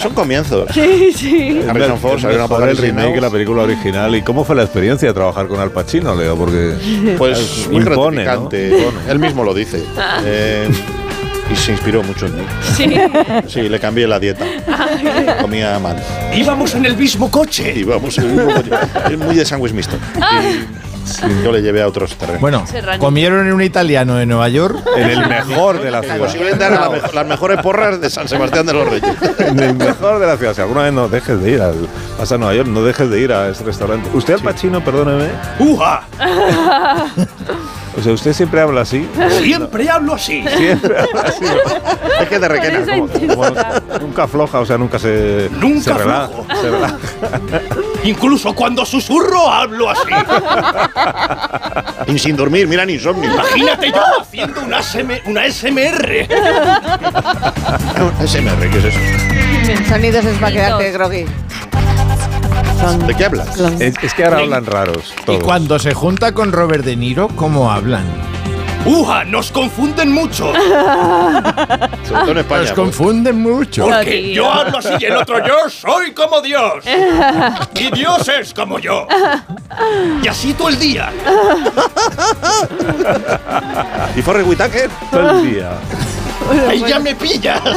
Son 0.00 0.12
comienzos. 0.14 0.68
Sí, 0.74 1.12
sí. 1.16 1.60
Harrison 1.68 1.98
Ford 1.98 2.20
salió 2.20 2.44
una 2.46 2.70
el 2.70 2.76
remake 2.76 3.14
que 3.14 3.20
la 3.20 3.30
película 3.30 3.62
original. 3.62 4.14
¿Y 4.14 4.22
cómo 4.22 4.44
fue 4.44 4.54
la 4.56 4.62
experiencia 4.62 5.08
de 5.08 5.14
trabajar 5.14 5.46
con 5.48 5.60
Al 5.60 5.70
Pacino, 5.70 6.14
Leo? 6.14 6.36
Porque 6.36 6.74
Pues 7.18 7.66
muy 7.70 7.82
impone, 7.82 8.24
¿no? 8.24 8.48
Él 9.08 9.18
mismo 9.18 9.44
lo 9.44 9.54
dice. 9.54 9.82
Eh, 10.26 10.68
y 11.50 11.56
se 11.56 11.72
inspiró 11.72 12.02
mucho 12.02 12.26
en 12.26 12.36
mí. 12.36 12.42
Sí. 12.76 12.94
Sí, 13.48 13.68
le 13.68 13.78
cambié 13.78 14.06
la 14.06 14.18
dieta. 14.18 14.44
Comía 15.40 15.78
mal. 15.78 16.02
Íbamos 16.34 16.74
en 16.74 16.86
el 16.86 16.96
mismo 16.96 17.30
coche. 17.30 17.72
Y 17.76 17.82
vamos, 17.82 18.18
en 18.18 18.24
el 18.24 18.32
mismo 18.32 18.54
coche. 18.54 18.70
es 19.10 19.18
muy 19.18 19.36
de 19.36 19.44
sándwich 19.44 19.72
mixto. 19.72 19.96
Y 20.16 20.93
yo 21.42 21.52
le 21.52 21.62
llevé 21.62 21.82
a 21.82 21.88
otros 21.88 22.16
terrenos. 22.16 22.40
Bueno, 22.40 22.66
Serranito. 22.66 23.04
comieron 23.04 23.46
en 23.46 23.52
un 23.52 23.62
italiano 23.62 24.16
de 24.16 24.26
Nueva 24.26 24.48
York. 24.48 24.78
En 24.96 25.10
el 25.10 25.28
mejor 25.28 25.82
de 25.82 25.90
la 25.90 26.00
ciudad. 26.02 26.18
Posiblemente 26.18 26.64
eran 26.64 26.80
la 26.80 27.10
las 27.12 27.26
mejores 27.26 27.60
porras 27.60 28.00
de 28.00 28.10
San 28.10 28.28
Sebastián 28.28 28.66
de 28.66 28.72
los 28.72 28.88
Reyes. 28.88 29.10
En 29.38 29.58
el 29.58 29.74
mejor 29.74 30.18
de 30.18 30.26
la 30.26 30.36
ciudad. 30.36 30.54
Si 30.54 30.60
alguna 30.60 30.82
vez 30.82 30.92
no 30.92 31.08
dejes 31.08 31.40
de 31.40 31.50
ir 31.50 31.60
al. 31.60 31.88
Vas 32.18 32.30
a 32.32 32.38
Nueva 32.38 32.54
York, 32.54 32.68
no 32.68 32.82
dejes 32.82 33.10
de 33.10 33.20
ir 33.20 33.32
a 33.32 33.48
ese 33.48 33.64
restaurante. 33.64 34.08
¿Usted 34.14 34.34
Al 34.34 34.40
Pacino, 34.40 34.82
perdóneme? 34.82 35.28
¡Uja! 35.58 36.02
O 37.96 38.02
sea, 38.02 38.12
usted 38.12 38.32
siempre 38.32 38.60
habla 38.60 38.80
así. 38.80 39.08
Siempre 39.40 39.88
hablo 39.88 40.14
así. 40.14 40.44
Siempre 40.56 40.98
habla 40.98 41.22
así. 41.22 41.44
Es 42.20 42.28
que 42.28 42.40
te 42.40 42.48
requena. 42.48 42.84
Como-. 42.84 43.44
Nunca 44.00 44.24
afloja, 44.24 44.60
o 44.60 44.66
sea, 44.66 44.76
nunca 44.76 44.98
se. 44.98 45.48
Nunca 45.52 45.80
se 45.80 45.94
relaja. 45.94 46.24
aflojo. 46.24 46.46
se 46.60 46.70
relaja. 46.70 46.98
Incluso 48.02 48.54
cuando 48.54 48.84
susurro 48.84 49.48
hablo 49.48 49.90
así. 49.90 50.10
Y 52.06 52.18
sin 52.18 52.36
dormir, 52.36 52.68
mira, 52.68 52.84
ni 52.84 52.94
insomnio. 52.94 53.32
Imagínate 53.32 53.90
yo 53.90 54.02
haciendo 54.20 54.62
una, 54.62 54.80
SM 54.80 55.22
una 55.26 55.50
SMR. 55.50 56.26
SMR, 58.26 58.70
¿qué 58.70 58.78
es 58.78 58.84
eso? 58.84 59.88
Sonidos 59.88 60.24
es 60.24 60.38
para 60.38 60.52
quedarte 60.52 60.92
groggy. 60.92 61.24
¿De 63.06 63.14
qué 63.14 63.24
hablas? 63.24 63.58
Es, 63.80 63.94
es 64.02 64.12
que 64.14 64.24
ahora 64.24 64.38
hablan 64.38 64.66
raros. 64.66 65.14
Y 65.26 65.38
cuando 65.38 65.78
se 65.78 65.94
junta 65.94 66.32
con 66.32 66.52
Robert 66.52 66.84
De 66.84 66.96
Niro, 66.96 67.28
¿cómo 67.28 67.72
hablan? 67.72 68.04
¡Uja! 68.84 69.24
Nos 69.24 69.50
confunden 69.50 70.12
mucho. 70.12 70.52
Sobre 72.04 72.20
todo 72.20 72.30
en 72.30 72.38
España. 72.38 72.60
Los 72.60 72.70
pues. 72.70 72.72
confunden 72.72 73.40
mucho. 73.40 73.86
Porque 73.86 74.22
tío. 74.22 74.34
yo 74.34 74.52
hablo 74.52 74.78
así 74.78 74.88
y 75.00 75.04
el 75.04 75.16
otro 75.16 75.44
yo 75.46 75.68
soy 75.68 76.12
como 76.12 76.40
Dios. 76.40 76.84
Y 77.74 77.90
Dios 77.90 78.28
es 78.28 78.54
como 78.54 78.78
yo. 78.78 79.06
Y 80.22 80.28
así 80.28 80.54
todo 80.54 80.68
el 80.68 80.78
día. 80.78 81.10
¿Y 84.16 84.22
Forrest 84.22 84.48
Whitaker? 84.48 84.90
Todo 85.10 85.30
el 85.30 85.50
día. 85.50 85.70
Ahí 86.68 86.84
ya 86.86 86.98
me 87.00 87.14
pillas. 87.14 87.60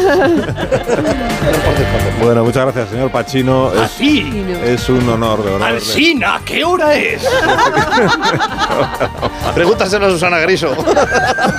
Bueno, 2.21 2.43
muchas 2.43 2.63
gracias, 2.65 2.89
señor 2.89 3.11
Pacino. 3.11 3.71
Es, 3.73 3.79
Así. 3.79 4.43
es 4.65 4.89
un 4.89 5.07
honor, 5.07 5.43
de 5.45 5.51
verdad. 5.51 5.67
Alsina, 5.67 6.41
¿qué 6.43 6.63
hora 6.65 6.95
es? 6.95 7.21
Pregúntaselo 9.53 10.07
a 10.07 10.09
Susana 10.09 10.39
Griso. 10.39 10.75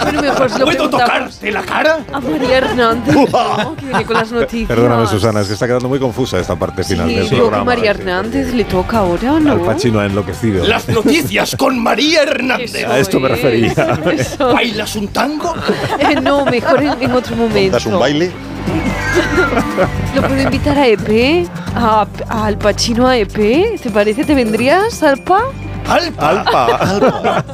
Bueno, 0.03 0.21
mejor 0.23 0.51
se 0.51 0.59
lo 0.59 0.65
¿Puedo 0.67 0.91
tocarte 0.91 1.53
la 1.53 1.63
cara? 1.63 1.99
a 2.13 2.21
María 2.21 2.59
Hernández, 2.59 3.15
¿no? 3.15 3.77
que 3.77 3.87
viene 3.87 4.05
con 4.05 4.17
las 4.17 4.33
noticias. 4.33 4.69
Perdóname, 4.69 5.07
Susana, 5.07 5.41
es 5.41 5.47
que 5.47 5.55
está 5.55 5.67
quedando 5.67 5.89
muy 5.89 5.99
confusa 6.01 6.39
esta 6.39 6.57
parte 6.57 6.83
final 6.85 7.09
Sí, 7.09 7.15
del 7.15 7.29
programa. 7.29 7.65
María 7.65 7.91
Hernández 7.93 8.53
le 8.53 8.65
toca 8.65 8.99
ahora, 8.99 9.39
¿no? 9.41 9.53
Al 9.53 9.61
Pacino 9.61 10.01
ha 10.01 10.07
enloquecido. 10.07 10.67
Las 10.67 10.89
noticias 10.89 11.55
con 11.57 11.79
María 11.79 12.23
Hernández. 12.25 12.75
Eso 12.75 12.91
A 12.93 12.99
esto 12.99 13.21
me 13.21 13.29
refería. 13.29 13.73
eso. 14.13 14.53
¿Bailas 14.53 14.97
un 14.97 15.09
tango? 15.09 15.55
Eh, 15.99 16.21
no, 16.21 16.45
mejor 16.45 16.81
en, 16.83 16.98
en 17.03 17.13
otro 17.13 17.37
momento. 17.37 17.73
¿Das 17.73 17.87
un 17.87 17.99
baile? 17.99 18.31
¿Lo 20.15 20.23
puedo 20.23 20.41
invitar 20.43 20.79
a 20.79 20.87
EP? 20.87 21.49
¿A, 21.75 22.07
a 22.29 22.47
Al 22.47 22.59
Pacino 22.59 23.07
a 23.07 23.17
EP? 23.17 23.81
¿Te 23.81 23.91
parece? 23.91 24.25
¿Te 24.25 24.35
vendrías, 24.35 25.03
Alpa? 25.03 25.43
Alpa. 25.89 26.29
Alpa. 26.29 27.45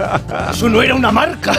Eso 0.53 0.69
no 0.69 0.83
era 0.83 0.95
una 0.95 1.13
marca. 1.13 1.53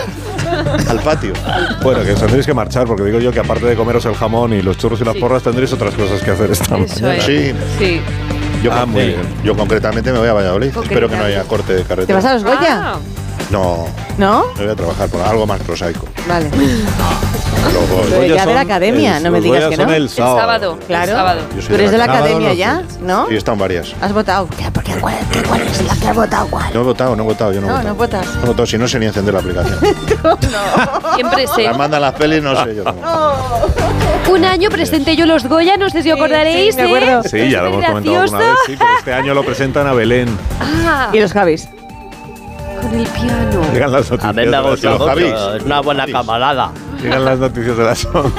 Al 0.89 0.99
patio. 0.99 1.33
Bueno, 1.81 2.03
que 2.03 2.11
os 2.11 2.19
tendréis 2.19 2.45
que 2.45 2.53
marchar, 2.53 2.85
porque 2.85 3.03
digo 3.03 3.19
yo 3.19 3.31
que 3.31 3.39
aparte 3.39 3.65
de 3.65 3.75
comeros 3.75 4.05
el 4.05 4.15
jamón 4.15 4.53
y 4.53 4.61
los 4.61 4.77
churros 4.77 4.99
y 5.01 5.05
las 5.05 5.13
Sí. 5.15 5.19
porras, 5.19 5.41
tendréis 5.43 5.71
otras 5.73 5.93
cosas 5.93 6.21
que 6.21 6.31
hacer 6.31 6.51
esta 6.51 6.77
Eso 6.77 7.01
mañana. 7.01 7.15
es. 7.15 7.23
Sí. 7.25 7.53
Sí. 7.79 8.01
Yo, 8.61 8.71
Ah, 8.73 8.81
con- 8.81 8.91
muy 8.91 9.07
bien. 9.07 9.21
yo 9.43 9.55
concretamente 9.55 10.11
me 10.11 10.19
voy 10.19 10.27
a 10.27 10.33
Valladolid. 10.33 10.67
Espero 10.75 11.07
que 11.09 11.15
no 11.15 11.23
haya 11.23 11.43
corte 11.43 11.73
de 11.73 11.81
¿Te 11.81 11.87
carretera. 11.87 12.17
vas 12.19 12.25
a 12.25 12.33
los 12.33 12.43
Goya? 12.43 12.57
Ah, 12.93 12.95
No, 13.51 13.87
¿No? 14.17 14.45
me 14.57 14.63
voy 14.63 14.71
a 14.71 14.75
trabajar 14.75 15.07
por 15.09 15.21
algo 15.21 15.45
más 15.47 15.59
prosaico. 15.61 16.07
Vale. 16.27 16.49
Pero 17.63 18.17
Goya 18.17 18.35
ya 18.35 18.45
de 18.45 18.53
la 18.53 18.61
academia, 18.61 19.17
el- 19.17 19.23
no 19.23 19.31
me 19.31 19.41
digas 19.41 19.65
que 19.69 19.77
no. 19.77 19.83
el 19.83 19.93
el 20.03 20.09
sábado. 20.09 20.37
sábado. 20.39 20.79
Claro. 20.87 21.11
El 21.11 21.17
sábado. 21.17 21.41
Yo 21.55 21.61
soy 21.61 21.67
Tú 21.69 21.73
eres 21.75 21.91
de 21.91 21.97
la 21.97 22.05
Sábado 22.05 22.23
academia 22.25 22.49
los 22.49 22.57
ya. 22.57 22.81
¿no? 23.01 23.27
sí, 23.29 23.35
están 23.35 23.57
varias. 23.57 23.93
¿Has 24.01 24.13
votado? 24.13 24.47
¿Qué, 24.57 24.69
por 24.71 24.83
qué, 24.83 24.93
cuál, 24.95 25.15
qué- 25.31 25.43
cuál 25.43 25.61
es 25.61 25.81
la 25.83 25.95
que 25.95 26.07
has 26.07 26.15
votado? 26.15 26.47
¿Cuál? 26.49 26.73
No 26.73 26.81
he 26.81 26.83
votado, 26.83 27.15
no 27.15 27.23
he 27.23 27.25
votado, 27.25 27.53
yo 27.53 27.61
no, 27.61 27.67
he 27.67 27.69
No, 27.69 27.75
votado. 27.75 27.89
no 27.89 27.95
votas. 27.95 28.35
No 28.35 28.43
he 28.43 28.45
votado, 28.47 28.65
si 28.65 28.77
no 28.77 28.87
sé 28.87 28.99
ni 28.99 29.05
encender 29.07 29.33
la 29.33 29.39
aplicación. 29.39 29.79
Siempre 31.15 31.47
sé. 31.47 31.63
Las 31.63 31.77
mandan 31.77 32.01
las 32.01 32.13
pelis, 32.13 32.41
no 32.43 32.63
sé 32.63 32.75
yo. 32.75 32.83
Un 34.31 34.45
año 34.45 34.69
presenté 34.69 35.15
yo 35.15 35.25
los 35.25 35.45
Goya, 35.47 35.77
no 35.77 35.89
sé 35.89 36.03
si 36.03 36.11
os 36.11 36.17
acordaréis, 36.17 36.75
sí, 36.75 36.81
me 36.81 36.87
acuerdo. 36.87 37.21
¿eh? 37.21 37.29
Sí, 37.29 37.49
ya 37.49 37.61
lo 37.61 37.67
hemos 37.69 37.85
comentado 37.85 38.21
alguna 38.21 38.39
vez, 38.39 38.47
sí, 38.65 38.75
pero 38.77 38.89
este 38.99 39.13
año 39.13 39.33
lo 39.33 39.43
presentan 39.45 39.87
a 39.87 39.93
Belén. 39.93 40.37
Ah, 40.85 41.09
¿Y 41.13 41.19
los 41.19 41.31
Javis? 41.31 41.67
con 42.81 42.93
el 42.93 43.07
piano. 43.07 43.61
Llegan 43.73 43.91
las 43.93 44.11
noticias. 44.11 44.29
A 44.29 44.33
mí 44.33 44.45
me 44.45 44.57
de 44.57 44.61
gusta 44.69 44.89
los 44.89 44.99
mucho, 44.99 45.09
Javis. 45.09 45.33
es 45.57 45.63
una 45.63 45.79
buena 45.81 46.05
camarada. 46.05 46.71
Llegan 47.05 47.25
las 47.25 47.39
noticias 47.39 47.77
de 47.77 47.83
las 47.83 48.05
11. 48.05 48.31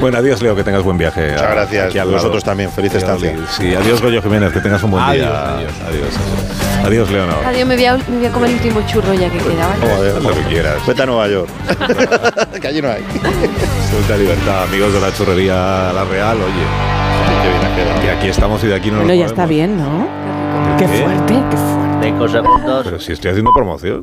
bueno, 0.00 0.18
adiós, 0.18 0.40
Leo, 0.42 0.54
que 0.54 0.62
tengas 0.64 0.82
buen 0.82 0.98
viaje. 0.98 1.30
Muchas 1.32 1.42
a- 1.42 1.54
gracias. 1.54 1.86
aquí 1.86 1.98
al 1.98 2.08
Vosotros 2.08 2.32
lado. 2.34 2.42
también. 2.44 2.70
Feliz 2.70 2.94
estancia. 2.94 3.34
Sí, 3.56 3.74
adiós, 3.74 4.00
Goyo 4.02 4.22
Jiménez, 4.22 4.52
que 4.52 4.60
tengas 4.60 4.82
un 4.82 4.90
buen 4.92 5.02
Adiós, 5.02 5.26
día. 5.26 5.54
adiós. 5.54 5.72
adiós. 5.88 6.08
Adiós, 6.14 6.86
adiós 6.86 7.10
Leonor. 7.10 7.44
Adiós, 7.46 7.66
me 7.68 7.74
voy, 7.76 7.84
a, 7.86 7.96
me 7.96 8.16
voy 8.18 8.26
a 8.26 8.30
comer 8.32 8.50
el 8.50 8.56
último 8.56 8.82
churro 8.86 9.14
ya 9.14 9.30
que 9.30 9.38
queda, 9.38 9.66
¿vale? 9.68 9.94
Joder, 9.94 10.22
lo 10.22 10.30
que 10.34 10.42
quieras. 10.42 10.86
Vete 10.86 11.02
a 11.02 11.06
Nueva 11.06 11.28
York. 11.28 11.48
que 12.60 12.68
allí 12.68 12.82
no 12.82 12.88
hay. 12.90 13.02
Suelta 13.90 14.16
libertad, 14.16 14.62
amigos 14.64 14.92
de 14.92 15.00
la 15.00 15.12
churrería 15.14 15.54
La 15.92 16.04
Real, 16.04 16.36
oye. 16.36 17.42
Qué 17.42 17.48
bien 17.48 17.64
ha 17.72 17.76
quedado. 17.76 18.00
Que 18.02 18.10
aquí 18.10 18.28
estamos 18.28 18.62
y 18.64 18.66
de 18.66 18.74
aquí 18.74 18.90
no 18.90 18.98
Bueno, 18.98 19.12
nos 19.12 19.18
ya 19.18 19.26
está 19.26 19.46
bien, 19.46 19.78
¿no? 19.78 20.06
Qué 20.78 20.86
¿Qué? 20.86 21.02
fuerte, 21.02 21.34
qué 21.50 21.56
fuerte. 21.56 22.06
Cinco 22.06 22.28
segundos. 22.28 22.84
Pero 22.84 23.00
si 23.00 23.12
estoy 23.12 23.30
haciendo 23.30 23.50
promoción. 23.54 24.02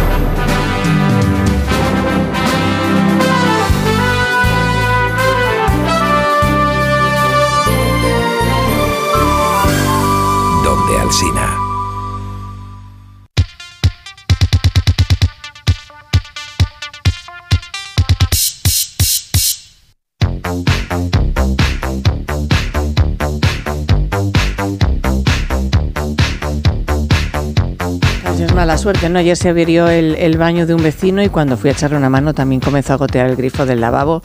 Suerte, 28.81 29.09
¿no? 29.09 29.19
Ayer 29.19 29.37
se 29.37 29.47
averió 29.47 29.89
el, 29.89 30.15
el 30.15 30.39
baño 30.39 30.65
de 30.65 30.73
un 30.73 30.81
vecino 30.81 31.21
y 31.21 31.29
cuando 31.29 31.55
fui 31.55 31.69
a 31.69 31.73
echarle 31.73 31.97
una 31.97 32.09
mano 32.09 32.33
también 32.33 32.59
comenzó 32.59 32.93
a 32.93 32.95
gotear 32.95 33.29
el 33.29 33.35
grifo 33.35 33.67
del 33.67 33.79
lavabo. 33.79 34.23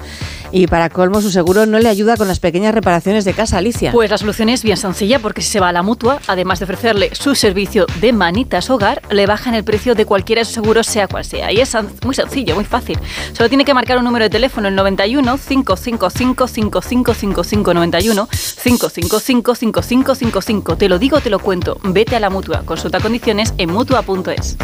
Y 0.53 0.67
para 0.67 0.89
colmo, 0.91 1.21
su 1.21 1.31
seguro 1.31 1.67
no 1.67 1.79
le 1.79 1.89
ayuda 1.89 2.17
con 2.17 2.29
las 2.29 2.41
pequeñas 2.41 2.75
reparaciones 2.75 3.25
de 3.25 3.35
casa, 3.35 3.59
Alicia. 3.59 3.93
Pues 3.93 4.11
la 4.11 4.19
solución 4.19 4.49
es 4.49 4.63
bien 4.63 4.77
sencilla 4.77 5.19
porque 5.19 5.43
si 5.43 5.51
se 5.51 5.61
va 5.61 5.69
a 5.69 5.73
la 5.73 5.83
mutua, 5.83 6.21
además 6.27 6.59
de 6.59 6.65
ofrecerle 6.65 7.15
su 7.15 7.35
servicio 7.35 7.87
de 8.01 8.13
manitas 8.13 8.71
hogar, 8.71 9.03
le 9.11 9.27
bajan 9.27 9.55
el 9.55 9.65
precio 9.65 9.95
de 9.95 10.07
cualquiera 10.07 10.41
de 10.41 10.45
sus 10.45 10.55
seguros, 10.55 10.87
sea 10.87 11.09
cual 11.09 11.25
sea. 11.25 11.53
Y 11.53 11.61
es 11.61 11.77
muy 12.05 12.15
sencillo, 12.15 12.55
muy 12.55 12.65
fácil. 12.65 12.99
Solo 13.33 13.49
tiene 13.49 13.65
que 13.65 13.75
marcar 13.75 13.99
un 13.99 14.05
número 14.05 14.25
de 14.25 14.31
teléfono, 14.31 14.69
el 14.69 14.75
91 14.75 15.39
555 15.39 16.49
5555 16.49 17.75
91 17.75 18.29
555 18.63 19.55
5555. 19.55 20.77
Te 20.77 20.89
lo 20.89 20.99
digo, 20.99 21.21
te 21.21 21.31
lo 21.31 21.39
cuento. 21.39 21.79
Vete 21.83 22.17
a 22.17 22.21
la 22.21 22.31
mutua. 22.31 22.63
Consulta 22.65 23.01
condiciones 23.01 23.55
en 23.59 23.73
mutua.es. 23.73 24.57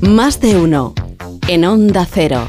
Más 0.00 0.40
de 0.40 0.56
uno. 0.56 0.94
En 1.48 1.64
Onda 1.64 2.06
Cero. 2.10 2.48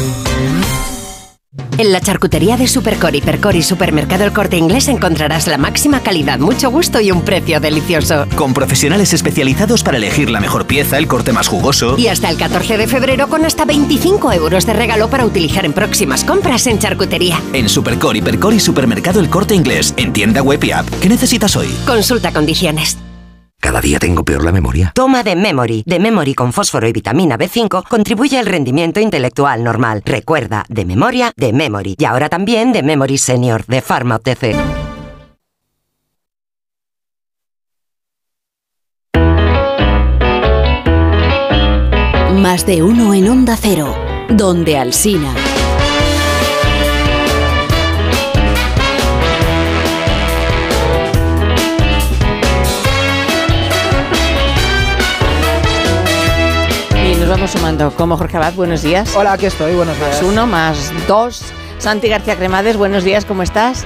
En 1.77 1.91
la 1.91 2.01
charcutería 2.01 2.57
de 2.57 2.67
Supercor, 2.67 3.15
Hipercor 3.15 3.55
y 3.55 3.63
Supermercado 3.63 4.23
El 4.23 4.33
Corte 4.33 4.57
Inglés 4.57 4.87
encontrarás 4.87 5.47
la 5.47 5.57
máxima 5.57 6.01
calidad, 6.01 6.39
mucho 6.39 6.69
gusto 6.69 6.99
y 6.99 7.11
un 7.11 7.21
precio 7.23 7.59
delicioso. 7.59 8.27
Con 8.35 8.53
profesionales 8.53 9.13
especializados 9.13 9.83
para 9.83 9.97
elegir 9.97 10.29
la 10.29 10.39
mejor 10.39 10.67
pieza, 10.67 10.97
el 10.97 11.07
corte 11.07 11.31
más 11.33 11.47
jugoso. 11.47 11.97
Y 11.97 12.07
hasta 12.07 12.29
el 12.29 12.37
14 12.37 12.77
de 12.77 12.87
febrero 12.87 13.27
con 13.27 13.45
hasta 13.45 13.65
25 13.65 14.31
euros 14.33 14.65
de 14.65 14.73
regalo 14.73 15.09
para 15.09 15.25
utilizar 15.25 15.65
en 15.65 15.73
próximas 15.73 16.23
compras 16.23 16.67
en 16.67 16.79
charcutería. 16.79 17.41
En 17.53 17.69
Supercor, 17.69 18.15
Hipercor 18.15 18.53
y 18.53 18.59
Supermercado 18.59 19.19
El 19.19 19.29
Corte 19.29 19.55
Inglés. 19.55 19.93
En 19.97 20.13
tienda 20.13 20.41
web 20.41 20.63
y 20.63 20.71
app. 20.71 20.87
¿Qué 21.01 21.09
necesitas 21.09 21.55
hoy? 21.55 21.67
Consulta 21.85 22.31
condiciones. 22.31 22.97
Cada 23.61 23.79
día 23.79 23.99
tengo 23.99 24.25
peor 24.25 24.43
la 24.43 24.51
memoria. 24.51 24.91
Toma 24.95 25.21
de 25.21 25.35
Memory. 25.35 25.83
De 25.85 25.99
Memory 25.99 26.33
con 26.33 26.51
fósforo 26.51 26.87
y 26.87 26.93
vitamina 26.93 27.37
B5 27.37 27.87
contribuye 27.87 28.39
al 28.39 28.47
rendimiento 28.47 28.99
intelectual 28.99 29.63
normal. 29.63 30.01
Recuerda, 30.03 30.65
de 30.67 30.83
memoria, 30.83 31.31
de 31.37 31.53
Memory. 31.53 31.95
Y 31.97 32.05
ahora 32.05 32.27
también 32.27 32.73
de 32.73 32.81
Memory 32.81 33.19
Senior, 33.19 33.63
de 33.67 33.81
Pharma 33.81 34.15
OTC. 34.15 34.55
Más 42.33 42.65
de 42.65 42.81
uno 42.81 43.13
en 43.13 43.29
Onda 43.29 43.55
Cero. 43.55 43.95
Donde 44.27 44.79
Alsina. 44.79 45.35
Vamos 57.41 57.51
sumando. 57.53 57.91
Como 57.95 58.17
Jorge 58.17 58.37
Abad, 58.37 58.53
buenos 58.53 58.83
días. 58.83 59.15
Hola, 59.15 59.33
aquí 59.33 59.47
estoy, 59.47 59.73
buenos 59.73 59.97
días. 59.97 60.21
Más 60.21 60.21
uno, 60.21 60.45
más 60.45 60.93
dos. 61.07 61.41
Santi 61.79 62.07
García 62.07 62.35
Cremades, 62.35 62.77
buenos 62.77 63.03
días, 63.03 63.25
¿cómo 63.25 63.41
estás? 63.41 63.83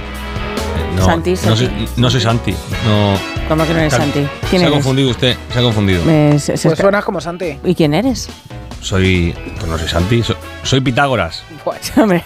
No, 0.94 1.02
Santi, 1.06 1.32
no 1.46 1.56
soy, 1.56 1.88
no 1.96 2.10
soy 2.10 2.20
Santi. 2.20 2.52
No. 2.86 3.14
¿Cómo 3.48 3.64
que 3.66 3.72
no 3.72 3.80
eres 3.80 3.94
Santi? 3.94 4.26
¿Quién 4.50 4.60
se 4.60 4.68
ha 4.68 4.70
confundido 4.70 5.08
usted, 5.10 5.38
se 5.50 5.58
ha 5.58 5.62
confundido. 5.62 6.04
Me- 6.04 6.38
se- 6.38 6.58
se 6.58 6.68
Pues 6.68 6.78
suenas 6.78 7.02
como 7.02 7.18
Santi. 7.22 7.58
¿Y 7.64 7.74
quién 7.74 7.94
eres? 7.94 8.28
Soy. 8.82 9.34
Pues 9.58 9.66
no 9.70 9.78
soy 9.78 9.88
Santi, 9.88 10.22
soy, 10.22 10.36
soy 10.62 10.82
Pitágoras. 10.82 11.42
Pues, 11.64 11.92
hombre, 11.96 12.22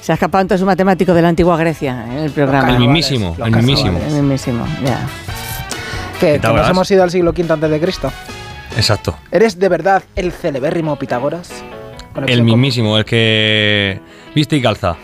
se 0.00 0.12
ha 0.12 0.14
escapado 0.14 0.42
entonces 0.42 0.62
un 0.62 0.68
matemático 0.68 1.12
de 1.14 1.22
la 1.22 1.30
antigua 1.30 1.56
Grecia 1.56 2.04
en 2.08 2.18
el 2.18 2.30
programa. 2.30 2.70
El 2.70 2.78
mismísimo, 2.78 3.36
el 3.44 3.50
mismísimo. 3.50 3.98
El 3.98 4.12
mismísimo, 4.12 4.64
ya. 4.84 5.04
Que, 6.20 6.38
nos 6.38 6.68
hemos 6.70 6.88
ido 6.92 7.02
al 7.02 7.10
siglo 7.10 7.32
V 7.32 7.52
antes 7.52 7.70
de 7.70 7.80
Cristo. 7.80 8.12
Exacto. 8.76 9.16
¿Eres 9.32 9.58
de 9.58 9.68
verdad 9.68 10.02
el 10.16 10.32
celebérrimo 10.32 10.96
Pitágoras? 10.96 11.50
El 12.26 12.42
mismísimo, 12.42 12.98
el 12.98 13.04
que 13.04 14.00
viste 14.34 14.56
y 14.56 14.62
calza. 14.62 14.96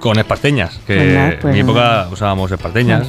Con 0.00 0.18
esparteñas, 0.18 0.80
que 0.86 0.96
Venga, 0.96 1.36
pues 1.40 1.54
en 1.54 1.66
mi 1.66 1.72
nada. 1.72 2.02
época 2.02 2.12
usábamos 2.12 2.50
esparteñas. 2.50 3.06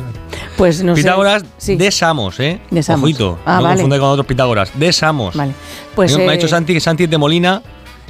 Pues 0.58 0.84
no 0.84 0.96
sé. 0.96 1.02
Pitágoras 1.02 1.44
de 1.66 1.92
Samos, 1.92 2.40
¿eh? 2.40 2.60
De 2.70 2.84
Samos. 2.84 3.04
Ojito, 3.04 3.40
Ah, 3.46 3.56
no 3.58 3.64
vale. 3.64 3.76
confundáis 3.76 4.00
con 4.02 4.10
otros 4.12 4.26
Pitágoras. 4.28 4.72
De 4.78 4.94
Samos. 4.94 5.36
Vale. 5.36 5.54
Pues, 5.96 6.16
me, 6.16 6.24
ha 6.28 6.34
eh, 6.34 6.38
dicho 6.38 6.48
Santi 6.48 6.74
que 6.74 6.80
Santi 6.82 7.06
es 7.06 7.10
de 7.10 7.18
Molina 7.18 7.64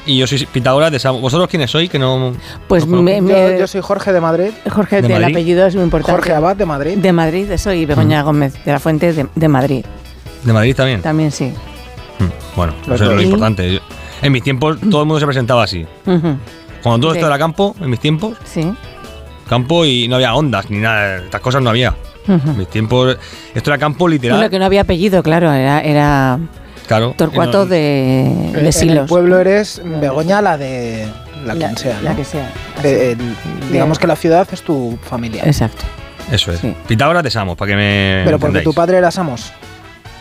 y 0.06 0.18
yo 0.18 0.28
soy 0.28 0.46
Pitágoras 0.52 0.92
de 0.92 1.00
Samos. 1.00 1.22
¿Vosotros 1.22 1.48
quiénes 1.48 1.72
sois? 1.72 1.90
Que 1.90 1.98
no. 2.00 2.34
Pues 2.68 2.86
me- 2.86 3.16
Yo, 3.18 3.22
me- 3.22 3.58
yo 3.60 3.68
soy 3.68 3.82
Jorge 3.82 4.12
de 4.12 4.20
Madrid. 4.20 4.50
Jorge, 4.70 4.98
¿De 4.98 5.02
del 5.04 5.22
Madrid? 5.22 5.36
apellido 5.36 5.66
es 5.68 5.76
muy 5.76 5.84
importante. 5.86 6.12
Jorge 6.12 6.34
Abad 6.34 6.56
de 6.58 6.66
Madrid. 6.66 6.98
De 6.98 7.14
Madrid, 7.14 7.50
eso, 7.52 7.72
y 7.72 7.86
Begoña 7.86 8.22
Gómez, 8.24 8.54
de 8.66 8.72
la 8.72 8.80
Fuente 8.80 9.14
de, 9.14 9.28
de 9.34 9.48
Madrid. 9.48 9.86
De 10.46 10.54
Madrid 10.54 10.76
también. 10.76 11.02
También 11.02 11.32
sí. 11.32 11.54
Bueno, 12.56 12.74
Los 12.88 13.02
eso 13.02 13.10
es 13.12 13.16
lo 13.18 13.22
importante. 13.22 13.74
Yo- 13.74 13.80
en 14.22 14.32
mis 14.32 14.42
tiempos 14.44 14.78
todo 14.80 15.02
el 15.02 15.08
mundo 15.08 15.20
se 15.20 15.26
presentaba 15.26 15.64
así. 15.64 15.86
Cuando 16.82 17.00
todo 17.08 17.12
Sí. 17.12 17.18
esto 17.18 17.28
era 17.28 17.38
campo, 17.38 17.76
en 17.82 17.90
mis 17.90 18.00
tiempos, 18.00 18.38
Sí. 18.46 18.72
campo 19.50 19.86
y 19.86 20.08
no 20.08 20.16
había 20.16 20.34
ondas 20.34 20.70
ni 20.70 20.78
nada, 20.78 21.18
estas 21.18 21.42
cosas 21.42 21.62
no 21.62 21.70
había. 21.70 21.94
En 22.28 22.58
mis 22.58 22.68
tiempos, 22.70 23.18
esto 23.54 23.70
era 23.70 23.78
campo 23.78 24.08
literal. 24.08 24.40
Uno 24.40 24.50
que 24.50 24.58
no 24.58 24.66
había 24.66 24.82
apellido, 24.82 25.22
claro, 25.22 25.52
era, 25.52 25.82
era 25.82 26.40
claro. 26.88 27.14
Torcuato 27.18 27.60
No- 27.60 27.66
de, 27.66 28.22
En- 28.26 28.54
de 28.54 28.60
En 28.62 28.66
el 28.68 28.74
Silos. 28.74 29.10
pueblo 29.10 29.38
eres 29.40 29.82
Begoña, 29.84 30.42
la 30.42 30.58
de. 30.58 31.08
La, 31.46 31.54
La- 31.54 31.68
quien 31.68 31.78
sea. 31.78 32.02
la 32.02 32.12
¿no? 32.12 32.16
que 32.16 32.24
sea. 32.24 32.52
De- 32.82 33.12
el- 33.12 33.36
digamos 33.72 34.00
que 34.00 34.08
la 34.08 34.16
ciudad 34.16 34.48
es 34.52 34.64
tu 34.64 34.98
familia. 35.04 35.44
Exacto. 35.46 35.84
Eso 36.32 36.52
es. 36.52 36.60
Pitágoras 36.88 37.22
de 37.24 37.30
Samos, 37.30 37.56
para 37.56 37.70
que 37.70 37.76
me. 37.76 38.22
Pero 38.26 38.40
porque 38.40 38.58
entendáis. 38.58 38.64
tu 38.64 38.74
padre 38.74 38.98
era 38.98 39.12
Samos. 39.12 39.52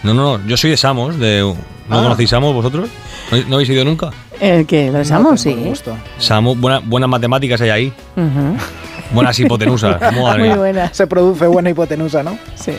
No, 0.04 0.14
no, 0.14 0.38
no, 0.38 0.46
yo 0.46 0.56
soy 0.56 0.70
de 0.70 0.76
Samos. 0.76 1.18
De, 1.18 1.40
¿No 1.88 1.98
Ah. 1.98 2.02
conocéis 2.02 2.30
Samos 2.30 2.54
vosotros? 2.54 2.88
¿No, 3.30 3.38
no 3.48 3.54
habéis 3.56 3.70
ido 3.70 3.84
nunca? 3.84 4.10
¿El 4.40 4.66
que 4.66 4.86
¿Lo 4.86 4.98
besamos? 4.98 5.40
sí. 5.40 5.72
Samos, 6.18 6.58
buena- 6.58 6.80
buenas 6.84 7.08
matemáticas 7.10 7.60
hay 7.60 7.70
ahí. 7.70 7.92
Buenas 9.12 9.38
hipotenusas. 9.38 10.00
madre 10.22 10.48
Muy 10.48 10.58
buena. 10.58 10.92
Se 10.92 11.06
produce 11.06 11.46
buena 11.46 11.70
hipotenusa, 11.70 12.22
¿no? 12.22 12.38
Sí. 12.54 12.72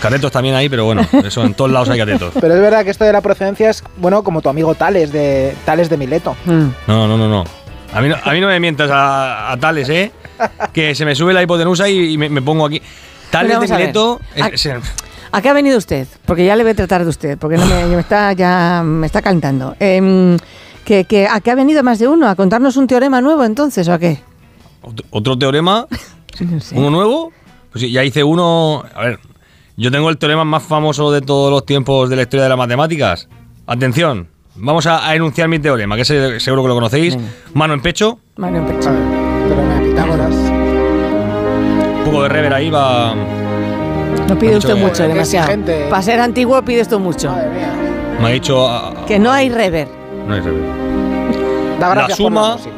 Catetos 0.00 0.30
también 0.32 0.54
hay, 0.54 0.68
pero 0.68 0.84
bueno, 0.84 1.02
eso 1.24 1.44
en 1.44 1.54
todos 1.54 1.70
lados 1.70 1.88
hay 1.88 1.98
catetos. 1.98 2.32
Pero 2.40 2.54
es 2.54 2.60
verdad 2.60 2.84
que 2.84 2.90
esto 2.90 3.04
de 3.04 3.12
la 3.12 3.20
procedencia 3.20 3.68
es, 3.70 3.82
bueno, 3.96 4.22
como 4.22 4.40
tu 4.42 4.48
amigo 4.48 4.74
Tales 4.74 5.12
de 5.12 5.54
Tales 5.64 5.88
de 5.90 5.96
Mileto. 5.96 6.36
Mm. 6.46 6.68
No, 6.86 7.08
no, 7.08 7.16
no, 7.18 7.28
no. 7.28 7.44
A 7.92 8.00
mí 8.00 8.08
no, 8.08 8.16
a 8.22 8.32
mí 8.32 8.40
no 8.40 8.46
me 8.48 8.58
mientas 8.60 8.90
a, 8.90 9.52
a 9.52 9.56
tales, 9.58 9.88
¿eh? 9.88 10.12
Que 10.72 10.94
se 10.94 11.04
me 11.04 11.14
sube 11.14 11.32
la 11.32 11.42
hipotenusa 11.42 11.88
y, 11.88 12.12
y 12.12 12.18
me, 12.18 12.28
me 12.28 12.42
pongo 12.42 12.66
aquí. 12.66 12.80
Tales 13.30 13.58
de. 13.60 13.68
Mileto. 13.68 14.20
Ah, 14.40 14.48
es- 14.52 14.66
es- 14.66 14.82
¿A 15.36 15.42
qué 15.42 15.50
ha 15.50 15.52
venido 15.52 15.76
usted? 15.76 16.06
Porque 16.24 16.46
ya 16.46 16.56
le 16.56 16.62
voy 16.62 16.72
a 16.72 16.74
tratar 16.74 17.04
de 17.04 17.10
usted, 17.10 17.36
porque 17.38 17.58
no 17.58 17.66
me, 17.66 17.84
me 17.84 18.00
está 18.00 18.32
ya 18.32 18.82
me 18.82 19.06
está 19.06 19.20
calentando. 19.20 19.76
Em, 19.78 20.38
que, 20.84 21.04
que- 21.04 21.26
¿A 21.28 21.40
qué 21.40 21.50
ha 21.50 21.54
venido 21.54 21.82
más 21.82 21.98
de 21.98 22.08
uno? 22.08 22.26
¿A 22.28 22.34
contarnos 22.36 22.76
un 22.78 22.86
teorema 22.86 23.20
nuevo 23.20 23.44
entonces 23.44 23.86
o 23.88 23.92
a 23.92 23.98
qué? 23.98 24.20
otro, 25.10 25.36
teorema. 25.36 25.86
No 26.40 26.60
sé. 26.60 26.74
¿Uno 26.76 26.90
nuevo? 26.90 27.32
Pues 27.72 27.82
sí, 27.82 27.90
ya 27.92 28.02
hice 28.04 28.22
uno. 28.24 28.82
A 28.94 29.04
ver, 29.04 29.18
yo 29.76 29.90
tengo 29.90 30.08
el 30.10 30.16
teorema 30.18 30.44
más 30.44 30.62
famoso 30.62 31.10
de 31.12 31.20
todos 31.22 31.50
los 31.50 31.64
tiempos 31.66 32.08
de 32.10 32.16
la 32.16 32.22
historia 32.22 32.44
de 32.44 32.48
las 32.50 32.58
matemáticas. 32.58 33.28
Atención, 33.66 34.28
vamos 34.54 34.86
a, 34.86 35.06
a 35.08 35.14
enunciar 35.14 35.48
mi 35.48 35.58
teorema, 35.58 35.96
que 35.96 36.02
ese- 36.02 36.40
seguro 36.40 36.62
que 36.62 36.68
lo 36.68 36.74
conocéis. 36.74 37.16
Mano 37.54 37.74
en 37.74 37.80
pecho, 37.82 38.20
Mano 38.36 38.58
en 38.58 38.66
pecho. 38.66 38.90
Teorema 39.48 39.74
de 39.80 39.88
Pitágoras. 39.88 40.34
un 40.34 42.02
poco 42.04 42.22
de 42.24 42.28
rever 42.28 42.52
ahí 42.54 42.68
va. 42.70 43.14
No 44.28 44.38
pide 44.38 44.56
usted 44.56 44.74
mucho, 44.76 45.02
que- 45.02 45.08
demasiado. 45.08 45.46
exigente. 45.52 45.86
Para 45.90 46.02
ser 46.02 46.20
antiguo 46.20 46.60
pide 46.62 46.80
esto 46.80 46.98
mucho. 46.98 47.32
Me 48.20 48.26
ha 48.28 48.30
dicho. 48.30 48.68
ah, 48.68 48.92
Que 49.06 49.18
no 49.18 49.30
hay 49.30 49.48
rever. 49.50 49.88
no 50.26 50.34
hay 50.34 50.40
rever. 50.40 50.62
Da 51.80 51.94
La 51.94 52.06
por 52.06 52.16
suma- 52.16 52.52
música. 52.54 52.70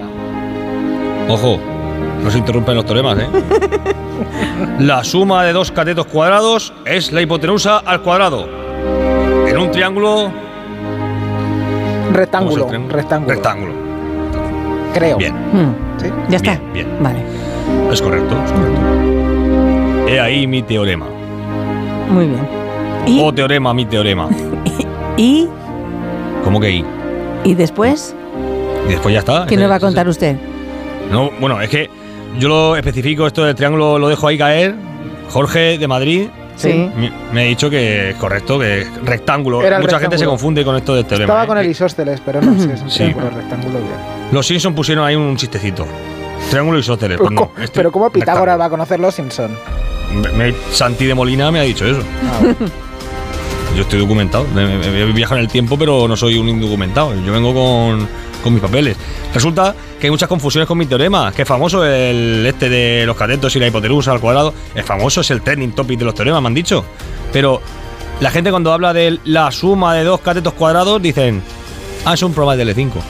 Ojo, 1.29 1.59
no 2.23 2.31
se 2.31 2.39
interrumpen 2.39 2.75
los 2.75 2.85
teoremas, 2.85 3.19
¿eh? 3.19 3.27
La 4.81 5.05
suma 5.05 5.45
de 5.45 5.53
dos 5.53 5.71
catetos 5.71 6.07
cuadrados 6.07 6.73
es 6.85 7.13
la 7.13 7.21
hipotenusa 7.23 7.79
al 7.79 8.03
cuadrado. 8.03 8.49
En 9.47 9.57
un 9.57 9.71
triángulo. 9.71 10.31
Rectángulo. 12.13 12.69
Rectángulo. 12.89 13.35
Rectángulo. 13.35 13.73
Creo. 14.95 15.17
Bien. 15.19 15.35
Mm. 15.35 16.01
¿Sí? 16.01 16.07
Ya 16.29 16.37
está. 16.37 16.51
Bien, 16.53 16.73
bien. 16.73 16.87
Vale. 17.01 17.19
Es 17.93 18.03
correcto, 18.03 18.35
es 18.45 18.53
correcto. 18.53 18.81
He 20.09 20.19
ahí 20.21 20.47
mi 20.47 20.63
teorema. 20.63 21.07
Muy 22.11 22.27
bien. 22.27 22.47
¿Y? 23.07 23.21
O 23.23 23.33
teorema, 23.33 23.73
mi 23.75 23.87
teorema. 23.87 24.29
¿Y, 25.17 25.49
¿Cómo 26.45 26.61
que 26.61 26.71
y? 26.71 26.85
y 27.45 27.55
después? 27.55 28.15
Y 28.87 28.91
después 28.93 29.13
ya 29.13 29.21
está. 29.21 29.47
¿Qué 29.47 29.57
nos 29.57 29.71
va 29.71 29.77
a 29.77 29.81
contar 29.81 30.09
usted? 30.09 30.37
No, 31.11 31.31
bueno, 31.41 31.61
es 31.61 31.69
que 31.69 31.89
yo 32.39 32.49
lo 32.49 32.77
especifico, 32.77 33.27
esto 33.27 33.45
del 33.45 33.55
triángulo 33.55 33.99
lo 33.99 34.09
dejo 34.09 34.27
ahí 34.29 34.39
caer. 34.39 34.75
Jorge 35.31 35.79
de 35.79 35.89
Madrid, 35.89 36.29
Sí. 36.57 36.91
Me, 36.97 37.13
me 37.33 37.43
ha 37.43 37.45
dicho 37.45 37.71
que 37.71 38.11
es 38.11 38.17
correcto, 38.17 38.59
que 38.59 38.81
es 38.81 38.89
rectángulo. 39.05 39.63
Era 39.63 39.79
Mucha 39.79 40.01
gente 40.01 40.19
se 40.19 40.25
confunde 40.25 40.65
con 40.65 40.75
esto 40.75 40.93
del 40.97 41.05
teorema. 41.05 41.27
Estaba 41.27 41.45
¿eh? 41.45 41.47
con 41.47 41.59
el 41.59 41.71
isósceles, 41.71 42.21
pero 42.25 42.41
no, 42.43 42.53
sí, 42.61 42.69
es 42.75 42.83
un 42.83 42.91
Sí. 42.91 42.97
triángulo 43.05 43.31
rectángulo 43.31 43.79
bien. 43.79 43.93
Los 44.33 44.45
Simpsons 44.47 44.75
pusieron 44.75 45.05
ahí 45.05 45.15
un 45.15 45.37
chistecito. 45.37 45.87
Triángulo 46.51 46.79
isósceles. 46.81 47.17
Pero, 47.19 47.29
Pues 47.29 47.35
no, 47.35 47.41
¿cómo- 47.49 47.63
este 47.65 47.77
pero 47.79 47.93
¿cómo 47.93 48.07
rectángulo. 48.07 48.25
Pitágoras 48.25 48.59
va 48.61 48.65
a 48.65 48.71
conocer 48.71 48.99
los 48.99 49.15
Simpson? 49.15 49.51
Me- 50.37 50.55
Santi 50.73 51.07
de 51.07 51.15
Molina 51.15 51.51
me 51.51 51.61
ha 51.61 51.63
dicho 51.63 51.85
eso. 51.87 52.01
Yo 53.77 53.83
estoy 53.83 54.01
documentado. 54.01 54.47
Me- 54.55 54.67
me- 54.67 54.79
me- 54.79 55.03
He 55.03 55.13
viajado 55.13 55.39
en 55.39 55.45
el 55.47 55.51
tiempo, 55.53 55.79
pero 55.79 56.09
no 56.09 56.17
soy 56.17 56.37
un 56.39 56.49
indocumentado. 56.49 57.15
Yo 57.25 57.33
vengo 57.33 57.53
con, 57.55 58.09
con 58.43 58.53
mis 58.55 58.63
papeles. 58.63 58.97
Resulta 59.33 59.75
que 60.01 60.07
hay 60.07 60.11
muchas 60.11 60.29
confusiones 60.29 60.67
con 60.67 60.79
mi 60.79 60.87
teorema. 60.87 61.31
Que 61.33 61.43
es 61.43 61.49
famoso 61.49 61.85
el 61.85 62.45
este 62.47 62.69
de 62.69 63.05
los 63.07 63.17
catetos 63.17 63.55
y 63.57 63.61
la 63.61 63.67
hipotenusa 63.69 64.13
al 64.13 64.21
cuadrado. 64.21 64.55
Es 64.75 64.85
famoso, 64.85 65.21
es 65.21 65.31
el 65.31 65.43
trending 65.43 65.73
topic 65.73 65.99
de 65.99 66.05
los 66.07 66.15
teoremas, 66.15 66.41
me 66.43 66.49
han 66.49 66.55
dicho. 66.55 66.85
Pero 67.33 67.61
la 68.21 68.31
gente 68.31 68.51
cuando 68.51 68.73
habla 68.73 68.93
de 68.93 69.19
la 69.25 69.51
suma 69.53 69.95
de 69.95 70.05
dos 70.05 70.21
catetos 70.21 70.55
cuadrados 70.55 71.01
dicen, 71.01 71.43
ah, 72.05 72.15
es 72.15 72.23
un 72.23 72.33
programa 72.33 72.57
de 72.57 72.65
Tele5. 72.75 72.91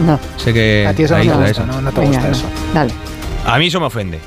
No. 0.00 0.18
Sé 0.36 0.52
que 0.52 0.84
A 0.88 0.92
ti 0.92 1.04
eso 1.04 1.16
no 1.16 1.22
te 1.38 1.46
gusta. 1.48 1.64
¿no? 1.66 1.80
No 1.80 1.92
te 1.92 2.00
Venga, 2.00 2.12
gusta 2.18 2.28
no. 2.28 2.36
eso. 2.36 2.44
Dale. 2.74 2.92
A 3.46 3.58
mí 3.58 3.66
eso 3.68 3.78
me 3.80 3.86
ofende. 3.86 4.18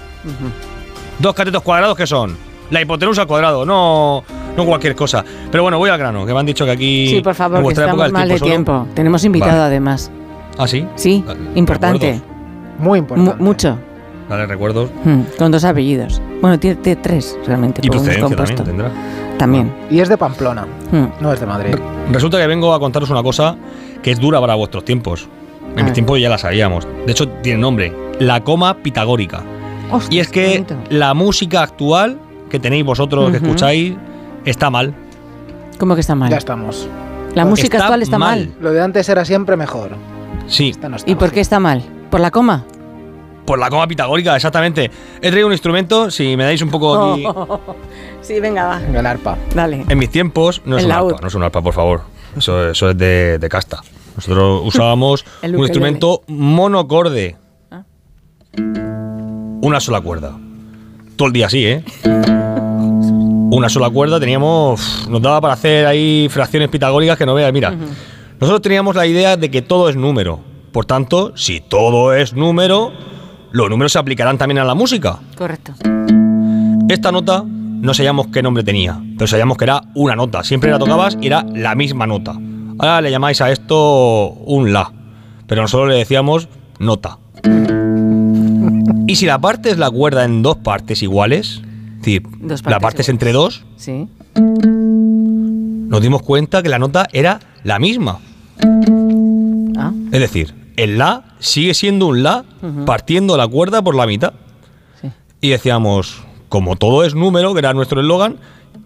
Dos 1.20 1.34
catetos 1.34 1.62
cuadrados 1.64 1.98
que 1.98 2.06
son 2.08 2.36
la 2.70 2.82
hipotenusa 2.82 3.22
al 3.22 3.28
cuadrado, 3.28 3.66
no, 3.66 4.24
no 4.56 4.66
cualquier 4.66 4.96
cosa. 4.96 5.24
Pero 5.52 5.64
bueno, 5.64 5.78
voy 5.78 5.90
al 5.90 5.98
grano, 5.98 6.26
que 6.26 6.34
me 6.34 6.40
han 6.40 6.46
dicho 6.46 6.66
que 6.66 6.72
aquí. 6.72 7.08
Sí, 7.08 7.22
por 7.22 7.34
favor, 7.36 7.62
que 7.64 7.70
estamos 7.70 7.94
época 7.96 8.10
mal 8.20 8.28
de 8.30 8.38
solo- 8.38 8.50
tiempo. 8.52 8.88
Tenemos 8.94 9.24
invitado 9.24 9.52
Vale. 9.54 9.64
además. 9.64 10.12
Ah, 10.58 10.68
sí. 10.68 10.86
Sí, 10.96 11.24
importante. 11.56 12.22
Muy 12.80 13.02
Mu- 13.02 13.34
mucho. 13.40 13.78
Dale, 14.30 14.46
recuerdos. 14.46 14.90
Mm, 15.06 15.22
Con 15.38 15.52
dos 15.52 15.64
apellidos. 15.64 16.22
Bueno, 16.42 16.60
tiene, 16.60 16.76
tiene 16.78 17.02
tres 17.02 17.38
realmente. 17.48 17.80
Y 17.84 17.90
procedencia 17.90 18.28
también 18.36 18.64
tendrá. 18.66 18.92
También. 19.38 19.74
Y 19.90 20.00
es 20.02 20.10
de 20.10 20.18
Pamplona, 20.18 20.66
Mm. 20.92 21.06
no 21.22 21.32
es 21.32 21.40
de 21.40 21.46
Madrid. 21.46 21.76
Resulta 22.12 22.38
que 22.38 22.48
vengo 22.48 22.74
a 22.74 22.80
contaros 22.80 23.10
una 23.10 23.24
cosa 23.24 23.56
que 24.04 24.12
es 24.12 24.20
dura 24.20 24.42
para 24.42 24.56
vuestros 24.56 24.84
tiempos. 24.84 25.28
En 25.70 25.76
mis 25.76 25.86
ver. 25.86 25.94
tiempos 25.94 26.20
ya 26.20 26.28
la 26.30 26.38
sabíamos. 26.38 26.86
De 27.06 27.12
hecho, 27.12 27.28
tiene 27.30 27.60
nombre: 27.62 27.94
la 28.20 28.44
coma 28.44 28.76
pitagórica. 28.78 29.42
Y 30.10 30.20
es 30.20 30.30
que 30.30 30.66
la 30.90 31.14
música 31.14 31.62
actual 31.62 32.20
que 32.50 32.60
tenéis 32.60 32.86
vosotros, 32.86 33.32
que 33.32 33.38
escucháis, 33.38 33.96
está 34.46 34.70
mal. 34.70 34.94
¿Cómo 35.80 35.96
que 35.96 36.02
está 36.02 36.16
mal? 36.16 36.30
Ya 36.30 36.38
estamos. 36.38 36.88
La 37.36 37.46
música 37.46 37.78
Está 37.78 37.86
actual 37.86 38.02
está 38.02 38.18
mal. 38.18 38.52
Lo 38.60 38.72
de 38.72 38.82
antes 38.82 39.08
era 39.10 39.24
siempre 39.24 39.56
mejor. 39.58 39.92
Sí. 40.48 40.74
¿Y 41.06 41.16
por 41.16 41.32
qué 41.32 41.40
está 41.42 41.60
mal? 41.60 41.84
¿Por 42.10 42.20
la 42.20 42.32
coma? 42.32 42.66
Por 43.46 43.60
la 43.60 43.70
coma 43.70 43.88
pitagórica, 43.88 44.36
exactamente. 44.36 44.90
He 45.22 45.30
traído 45.30 45.48
un 45.48 45.54
instrumento, 45.54 46.10
si 46.10 46.36
me 46.36 46.46
dais 46.46 46.62
un 46.62 46.70
poco 46.70 47.14
aquí. 47.14 47.24
sí, 48.22 48.40
venga, 48.40 48.66
va. 48.66 48.82
El 48.82 49.06
arpa. 49.06 49.38
Dale. 49.54 49.86
En 49.88 49.98
mis 49.98 50.10
tiempos 50.10 50.62
no 50.66 50.78
es 50.78 50.84
El 50.84 50.90
un 50.90 50.96
arpa, 50.98 51.22
no 51.22 51.28
es 51.28 51.36
un 51.36 51.44
arpa, 51.44 51.62
por 51.62 51.74
favor. 51.74 52.02
Eso, 52.36 52.70
eso 52.70 52.90
es 52.90 52.98
de, 52.98 53.38
de 53.40 53.50
casta. 53.50 53.82
Nosotros 54.16 54.62
usábamos 54.66 55.26
un 55.44 55.60
instrumento 55.60 56.24
monocorde. 56.28 57.38
Ah. 57.72 57.84
Una 59.68 59.82
sola 59.82 60.00
cuerda. 60.00 60.32
Todo 61.18 61.28
el 61.28 61.34
día 61.34 61.48
así, 61.48 61.66
¿eh? 61.66 61.84
Una 63.52 63.68
sola 63.68 63.90
cuerda, 63.90 64.18
teníamos. 64.18 65.10
Nos 65.10 65.22
daba 65.22 65.42
para 65.42 65.56
hacer 65.56 65.86
ahí 65.86 66.30
fracciones 66.30 66.70
pitagóricas 66.70 67.18
que 67.18 67.26
no 67.26 67.34
veas. 67.34 67.52
Mira, 67.52 67.76
nosotros 68.40 68.62
teníamos 68.62 68.96
la 68.96 69.06
idea 69.06 69.36
de 69.36 69.52
que 69.52 69.62
todo 69.62 69.90
es 69.90 69.98
número. 69.98 70.40
Por 70.72 70.86
tanto, 70.86 71.36
si 71.36 71.60
todo 71.60 72.14
es 72.14 72.34
número, 72.34 72.94
los 73.52 73.70
números 73.70 73.92
se 73.92 74.00
aplicarán 74.00 74.38
también 74.38 74.60
a 74.60 74.64
la 74.64 74.74
música. 74.74 75.20
Correcto. 75.38 75.74
Esta 76.88 77.12
nota 77.12 77.44
no 77.46 77.94
sabíamos 77.94 78.28
qué 78.28 78.42
nombre 78.42 78.64
tenía, 78.64 78.98
pero 79.18 79.28
sabíamos 79.28 79.58
que 79.58 79.66
era 79.66 79.82
una 79.96 80.16
nota. 80.16 80.46
Siempre 80.46 80.72
la 80.72 80.80
tocabas 80.80 81.18
y 81.20 81.28
era 81.28 81.46
la 81.54 81.76
misma 81.76 82.08
nota. 82.08 82.40
Ahora 82.80 83.02
le 83.02 83.12
llamáis 83.12 83.42
a 83.42 83.52
esto 83.52 84.30
un 84.30 84.72
la, 84.72 84.94
pero 85.46 85.62
nosotros 85.62 85.90
le 85.90 85.96
decíamos 85.96 86.48
nota. 86.80 87.18
Y 89.08 89.16
si 89.16 89.26
la 89.26 89.40
partes 89.40 89.78
la 89.78 89.90
cuerda 89.90 90.24
en 90.26 90.42
dos 90.42 90.58
partes 90.58 91.02
iguales, 91.04 91.62
es 91.96 91.98
decir, 92.02 92.24
Dos 92.40 92.62
la 92.64 92.72
partes 92.72 92.82
partes 92.82 93.10
entre 93.10 93.32
dos, 93.32 93.66
Sí. 93.76 94.08
nos 94.36 96.02
dimos 96.02 96.22
cuenta 96.22 96.62
que 96.62 96.70
la 96.70 96.80
nota 96.80 97.08
era 97.12 97.40
la 97.64 97.80
misma. 97.80 98.20
Ah. 99.78 99.92
Es 100.12 100.20
decir, 100.20 100.54
el 100.76 100.98
la 100.98 101.36
sigue 101.40 101.74
siendo 101.74 102.08
un 102.08 102.24
la 102.24 102.44
partiendo 102.86 103.38
la 103.38 103.48
cuerda 103.48 103.82
por 103.82 103.96
la 103.96 104.06
mitad. 104.06 104.34
Y 105.40 105.50
decíamos, 105.50 106.24
como 106.50 106.76
todo 106.76 107.04
es 107.04 107.14
número, 107.14 107.54
que 107.54 107.60
era 107.60 107.74
nuestro 107.74 108.02
eslogan, 108.02 108.38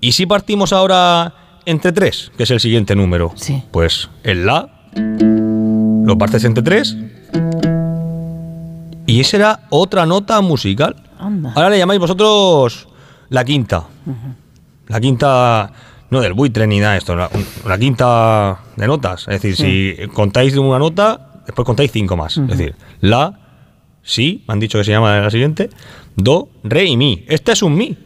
¿y 0.01 0.11
si 0.13 0.25
partimos 0.25 0.73
ahora 0.73 1.33
entre 1.65 1.91
tres, 1.91 2.31
que 2.37 2.43
es 2.43 2.51
el 2.51 2.59
siguiente 2.59 2.95
número? 2.95 3.33
Pues 3.71 4.09
el 4.23 4.45
la 4.45 4.69
lo 6.05 6.17
partes 6.17 6.43
entre 6.43 6.63
tres 6.63 6.97
y 9.11 9.19
esa 9.21 9.37
era 9.37 9.59
otra 9.69 10.05
nota 10.05 10.39
musical. 10.41 10.95
Anda. 11.19 11.53
Ahora 11.55 11.69
le 11.69 11.77
llamáis 11.77 11.99
vosotros 11.99 12.87
la 13.29 13.43
quinta. 13.45 13.83
La 14.87 14.99
quinta, 14.99 15.71
no 16.09 16.19
del 16.21 16.33
buitre 16.33 16.67
ni 16.67 16.79
nada 16.79 16.93
de 16.93 16.97
esto, 16.99 17.15
la, 17.15 17.29
la 17.67 17.77
quinta 17.77 18.59
de 18.75 18.87
notas. 18.87 19.21
Es 19.27 19.41
decir, 19.41 19.55
si 19.55 20.07
contáis 20.13 20.55
una 20.57 20.79
nota, 20.79 21.41
después 21.45 21.65
contáis 21.65 21.91
cinco 21.91 22.17
más. 22.17 22.37
Es 22.37 22.47
decir, 22.47 22.75
la, 23.01 23.39
si, 24.01 24.43
me 24.47 24.53
han 24.53 24.59
dicho 24.59 24.77
que 24.77 24.83
se 24.83 24.91
llama 24.91 25.19
la 25.19 25.29
siguiente, 25.29 25.69
do, 26.15 26.49
re 26.63 26.85
y 26.85 26.97
mi. 26.97 27.23
Este 27.27 27.51
es 27.53 27.61
un 27.63 27.75
mi. 27.75 27.97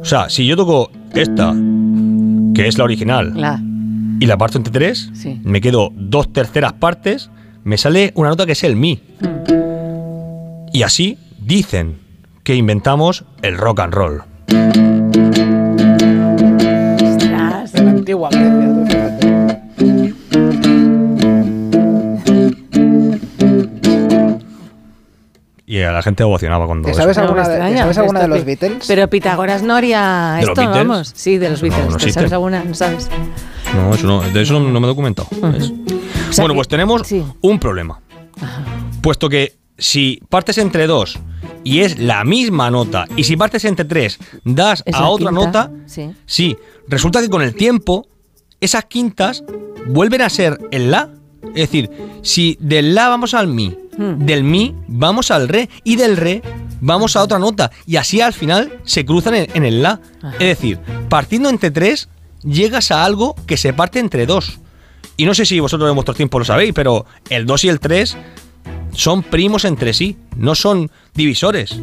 O 0.00 0.04
sea, 0.04 0.28
si 0.30 0.46
yo 0.46 0.56
toco 0.56 0.90
esta, 1.14 1.52
que 2.54 2.66
es 2.68 2.78
la 2.78 2.84
original, 2.84 3.32
La. 3.40 3.60
y 4.20 4.26
la 4.26 4.36
parto 4.36 4.58
entre 4.58 4.72
tres, 4.72 5.10
Sí. 5.14 5.40
me 5.42 5.60
quedo 5.60 5.90
dos 5.94 6.32
terceras 6.32 6.74
partes, 6.74 7.30
me 7.64 7.76
sale 7.78 8.12
una 8.14 8.28
nota 8.30 8.46
que 8.46 8.52
es 8.52 8.62
el 8.64 8.76
mi. 8.76 9.00
Y 10.72 10.82
así 10.82 11.18
dicen 11.38 11.98
que 12.44 12.54
inventamos 12.54 13.24
el 13.42 13.58
rock 13.58 13.80
and 13.80 13.94
roll. 13.94 14.22
En 17.74 17.84
la 17.86 17.90
antigua. 17.90 18.28
Y 25.64 25.80
a 25.80 25.92
la 25.92 26.02
gente 26.02 26.22
ovacionaba 26.24 26.66
cuando. 26.66 26.88
¿Te 26.88 26.94
sabes 26.94 27.12
eso. 27.16 27.22
alguna, 27.22 27.46
de, 27.48 27.54
extraña, 27.54 27.74
¿te 27.74 27.80
sabes 27.80 27.96
pero 27.96 28.02
alguna 28.02 28.20
de 28.20 28.28
los 28.28 28.44
Beatles? 28.44 28.84
Pero 28.86 29.08
Pitágoras 29.08 29.62
no 29.62 29.74
haría 29.74 30.36
¿De 30.40 30.46
los 30.46 30.58
esto, 30.58 30.70
vamos. 30.70 31.12
Sí, 31.14 31.38
de 31.38 31.50
los 31.50 31.62
No, 31.62 31.68
Beatles. 31.68 31.84
no 31.86 31.90
¿Te 31.96 31.96
existen. 31.96 32.14
sabes 32.14 32.32
alguna? 32.32 32.64
No 32.64 32.74
sabes. 32.74 33.08
No, 33.74 33.94
eso 33.94 34.06
no, 34.06 34.20
de 34.22 34.42
eso 34.42 34.52
no, 34.54 34.68
no 34.68 34.80
me 34.80 34.86
he 34.86 34.88
documentado. 34.88 35.28
¿ves? 35.30 35.72
sea 36.30 36.42
bueno, 36.44 36.48
que- 36.54 36.54
pues 36.58 36.68
tenemos 36.68 37.02
sí. 37.06 37.24
un 37.40 37.58
problema. 37.58 38.00
Puesto 39.00 39.28
que 39.28 39.54
si 39.78 40.20
partes 40.28 40.58
entre 40.58 40.86
dos 40.86 41.18
y 41.64 41.80
es 41.80 41.98
la 41.98 42.24
misma 42.24 42.70
nota, 42.70 43.06
y 43.16 43.24
si 43.24 43.36
partes 43.36 43.64
entre 43.64 43.84
tres 43.84 44.18
das 44.44 44.82
Es 44.86 44.94
a 44.94 45.08
otra 45.08 45.30
quinta, 45.30 45.44
nota, 45.44 45.70
Sí. 45.86 46.10
sí, 46.26 46.56
resulta 46.88 47.20
que 47.20 47.28
con 47.30 47.42
el 47.42 47.54
tiempo 47.54 48.06
esas 48.60 48.84
quintas 48.84 49.42
vuelven 49.86 50.22
a 50.22 50.30
ser 50.30 50.58
el 50.70 50.90
la. 50.90 51.10
Es 51.48 51.70
decir, 51.70 51.90
si 52.22 52.56
del 52.60 52.94
la 52.94 53.08
vamos 53.08 53.34
al 53.34 53.48
mi, 53.48 53.76
Hmm. 53.96 54.24
del 54.24 54.42
mi 54.42 54.74
vamos 54.88 55.30
al 55.30 55.48
re 55.48 55.68
y 55.84 55.96
del 55.96 56.16
re 56.16 56.40
vamos 56.80 57.14
a 57.14 57.22
otra 57.22 57.38
nota 57.38 57.70
y 57.86 57.96
así 57.96 58.20
al 58.22 58.32
final 58.32 58.80
se 58.84 59.04
cruzan 59.04 59.34
en, 59.34 59.48
en 59.54 59.64
el 59.64 59.82
la. 59.82 60.00
Es 60.34 60.48
decir, 60.58 60.78
partiendo 61.10 61.50
entre 61.50 61.70
tres 61.70 62.08
llegas 62.42 62.90
a 62.90 63.04
algo 63.04 63.34
que 63.46 63.56
se 63.58 63.72
parte 63.74 63.98
entre 63.98 64.24
dos. 64.26 64.60
Y 65.18 65.26
no 65.26 65.34
sé 65.34 65.44
si 65.44 65.60
vosotros 65.60 65.88
en 65.90 65.94
vuestros 65.94 66.16
tiempos 66.16 66.38
lo 66.40 66.44
sabéis, 66.46 66.72
pero 66.72 67.04
el 67.28 67.44
2 67.44 67.64
y 67.64 67.68
el 67.68 67.80
3 67.80 68.16
son 68.92 69.22
primos 69.22 69.64
entre 69.64 69.92
sí, 69.92 70.16
no 70.36 70.54
son 70.54 70.90
divisores. 71.14 71.78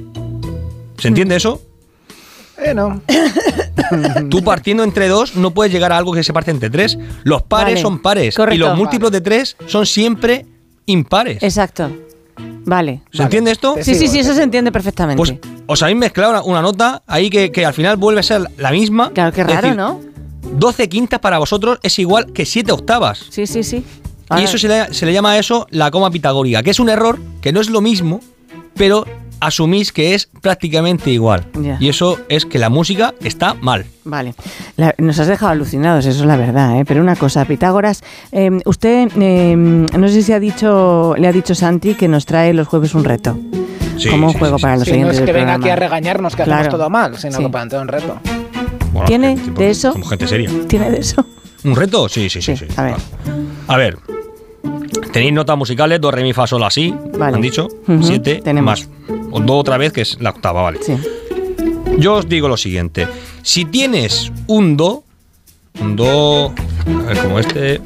¿Se 0.97 1.07
entiende 1.07 1.35
eso? 1.35 1.61
Eh, 2.57 2.73
no. 2.73 3.01
Tú 4.29 4.43
partiendo 4.43 4.83
entre 4.83 5.07
dos 5.07 5.35
no 5.35 5.51
puedes 5.51 5.71
llegar 5.71 5.91
a 5.91 5.97
algo 5.97 6.11
que 6.13 6.23
se 6.23 6.33
parte 6.33 6.51
entre 6.51 6.69
tres. 6.69 6.97
Los 7.23 7.43
pares 7.43 7.75
Vale, 7.75 7.81
son 7.81 7.99
pares 8.01 8.35
correcto. 8.35 8.55
y 8.55 8.57
los 8.57 8.77
múltiplos 8.77 9.11
de 9.11 9.21
tres 9.21 9.55
son 9.67 9.85
siempre 9.85 10.45
impares. 10.85 11.41
Exacto. 11.41 11.89
Vale. 12.65 13.01
¿Se 13.11 13.23
entiende 13.23 13.51
esto? 13.51 13.75
Sí, 13.81 13.95
sí, 13.95 14.07
sí, 14.07 14.19
eso 14.19 14.33
se 14.33 14.43
entiende 14.43 14.71
perfectamente. 14.71 15.17
Pues 15.17 15.33
os 15.65 15.81
habéis 15.81 15.97
mezclado 15.97 16.31
una, 16.31 16.43
una 16.43 16.61
nota 16.61 17.01
ahí 17.07 17.29
que, 17.29 17.51
que 17.51 17.65
al 17.65 17.73
final 17.73 17.97
vuelve 17.97 18.19
a 18.19 18.23
ser 18.23 18.41
la 18.57 18.71
misma. 18.71 19.11
claro, 19.11 19.31
qué 19.33 19.43
raro, 19.43 19.61
decir, 19.61 19.77
¿no? 19.77 20.01
12 20.53 20.89
quintas 20.89 21.19
para 21.19 21.37
vosotros 21.37 21.79
es 21.83 21.97
igual 21.99 22.31
que 22.33 22.45
7 22.45 22.71
octavas. 22.71 23.25
Sí, 23.29 23.47
sí, 23.47 23.63
sí. 23.63 23.83
Y 24.37 24.43
eso 24.43 24.57
se 24.57 24.67
le, 24.67 24.93
se 24.93 25.05
le 25.05 25.13
llama 25.13 25.31
a 25.31 25.39
eso 25.39 25.65
la 25.71 25.89
coma 25.91 26.11
pitagórica, 26.11 26.61
que 26.63 26.69
es 26.71 26.79
un 26.79 26.89
error, 26.89 27.19
que 27.41 27.51
no 27.51 27.61
es 27.61 27.69
lo 27.69 27.81
mismo, 27.81 28.19
pero 28.75 29.05
asumís 29.41 29.91
que 29.93 30.13
es 30.15 30.29
prácticamente 30.41 31.09
igual. 31.11 31.45
Ya. 31.61 31.77
Y 31.79 31.87
eso 31.89 32.17
es 32.27 32.45
que 32.45 32.59
la 32.59 32.69
música 32.69 33.13
está 33.23 33.53
mal. 33.53 33.85
Vale, 34.03 34.33
La- 34.75 34.93
nos 34.97 35.17
has 35.19 35.27
dejado 35.27 35.51
alucinados, 35.53 36.05
eso 36.05 36.19
es 36.19 36.25
la 36.25 36.35
verdad, 36.35 36.77
¿eh? 36.79 36.83
pero 36.85 37.01
una 37.01 37.15
cosa, 37.15 37.45
Pitágoras, 37.45 38.03
eh, 38.33 38.51
usted, 38.65 39.09
eh, 39.19 39.55
no 39.55 40.07
sé 40.09 40.21
si 40.23 40.33
ha 40.33 40.39
dicho, 40.41 41.15
le 41.17 41.27
ha 41.27 41.31
dicho 41.31 41.55
Santi 41.55 41.93
que 41.95 42.07
nos 42.09 42.25
trae 42.25 42.53
los 42.53 42.67
jueves 42.67 42.93
un 42.95 43.05
reto, 43.05 43.37
Sí, 43.97 44.09
como 44.09 44.27
un 44.27 44.33
sí, 44.33 44.39
juego 44.39 44.57
sí, 44.57 44.61
para 44.61 44.75
los 44.77 44.83
Sí, 44.85 44.91
no 44.91 44.97
oyentes 44.97 45.15
es 45.15 45.19
que 45.21 45.25
del 45.27 45.35
venga 45.35 45.53
programa. 45.53 45.65
aquí 45.65 45.69
a 45.71 45.75
regañarnos 45.75 46.35
que 46.35 46.43
Claro. 46.43 46.59
hacemos 46.61 46.77
todo 46.77 46.89
mal, 46.89 47.17
sino 47.17 47.37
Sí. 47.37 47.43
que 47.43 47.49
plantea 47.49 47.81
un 47.81 47.87
reto. 47.87 48.19
Bueno, 48.91 49.07
¿Tiene 49.07 49.35
tipo, 49.37 49.59
de 49.61 49.69
eso? 49.69 49.91
Somos 49.93 50.09
gente 50.09 50.27
seria. 50.27 50.49
¿Tiene 50.67 50.91
de 50.91 50.97
eso? 50.99 51.25
¿Un 51.63 51.75
reto? 51.75 52.07
Sí, 52.09 52.29
sí, 52.29 52.41
sí. 52.41 52.55
sí, 52.57 52.65
a 52.75 52.83
ver. 52.83 52.95
A 53.67 53.77
ver. 53.77 53.97
Tenéis 55.11 55.33
notas 55.33 55.57
musicales, 55.57 55.99
do, 56.01 56.11
re, 56.11 56.23
mi, 56.23 56.33
fa, 56.33 56.47
sol, 56.47 56.63
así. 56.63 56.93
Vale. 57.17 57.35
Han 57.35 57.41
dicho. 57.41 57.67
Siete. 58.01 58.41
tenemos. 58.43 58.87
Más. 58.87 58.89
O 59.31 59.39
do 59.39 59.57
otra 59.57 59.77
vez, 59.77 59.93
que 59.93 60.01
es 60.01 60.19
la 60.19 60.31
octava, 60.31 60.61
vale. 60.61 60.79
Yo 61.97 62.15
os 62.15 62.29
digo 62.29 62.47
lo 62.47 62.57
siguiente. 62.57 63.07
Si 63.41 63.65
tienes 63.65 64.31
un 64.47 64.77
do. 64.77 65.03
Un 65.79 65.95
do. 65.95 66.47
A 66.47 67.07
ver, 67.07 67.17
como 67.19 67.39
este. 67.39 67.81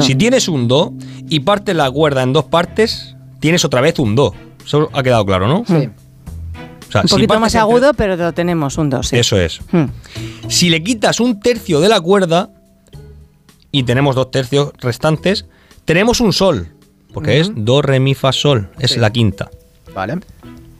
Si 0.00 0.14
tienes 0.14 0.48
un 0.48 0.68
do 0.68 0.92
y 1.28 1.40
partes 1.40 1.74
la 1.74 1.90
cuerda 1.90 2.22
en 2.22 2.32
dos 2.32 2.44
partes, 2.44 3.16
tienes 3.40 3.64
otra 3.64 3.80
vez 3.80 3.98
un 3.98 4.14
do. 4.14 4.34
Eso 4.64 4.88
ha 4.92 5.02
quedado 5.02 5.24
claro, 5.24 5.48
¿no? 5.48 5.64
Sí. 5.66 5.88
O 6.88 6.92
sea, 6.92 7.02
un 7.02 7.08
poquito 7.08 7.38
más 7.38 7.54
agudo, 7.54 7.92
pero 7.94 8.16
lo 8.16 8.32
tenemos, 8.32 8.78
un 8.78 8.88
2. 8.88 9.12
Eso 9.12 9.38
es. 9.38 9.60
Hmm. 9.72 9.86
Si 10.48 10.70
le 10.70 10.82
quitas 10.82 11.20
un 11.20 11.38
tercio 11.38 11.80
de 11.80 11.88
la 11.88 12.00
cuerda 12.00 12.48
y 13.70 13.82
tenemos 13.82 14.14
dos 14.14 14.30
tercios 14.30 14.72
restantes, 14.78 15.44
tenemos 15.88 16.20
un 16.20 16.32
sol. 16.34 16.68
Porque 17.14 17.40
es 17.40 17.50
do, 17.54 17.80
re, 17.80 17.98
mi, 17.98 18.14
fa, 18.14 18.30
sol. 18.32 18.68
Es 18.78 18.96
la 18.98 19.10
quinta. 19.10 19.50
Vale. 19.94 20.14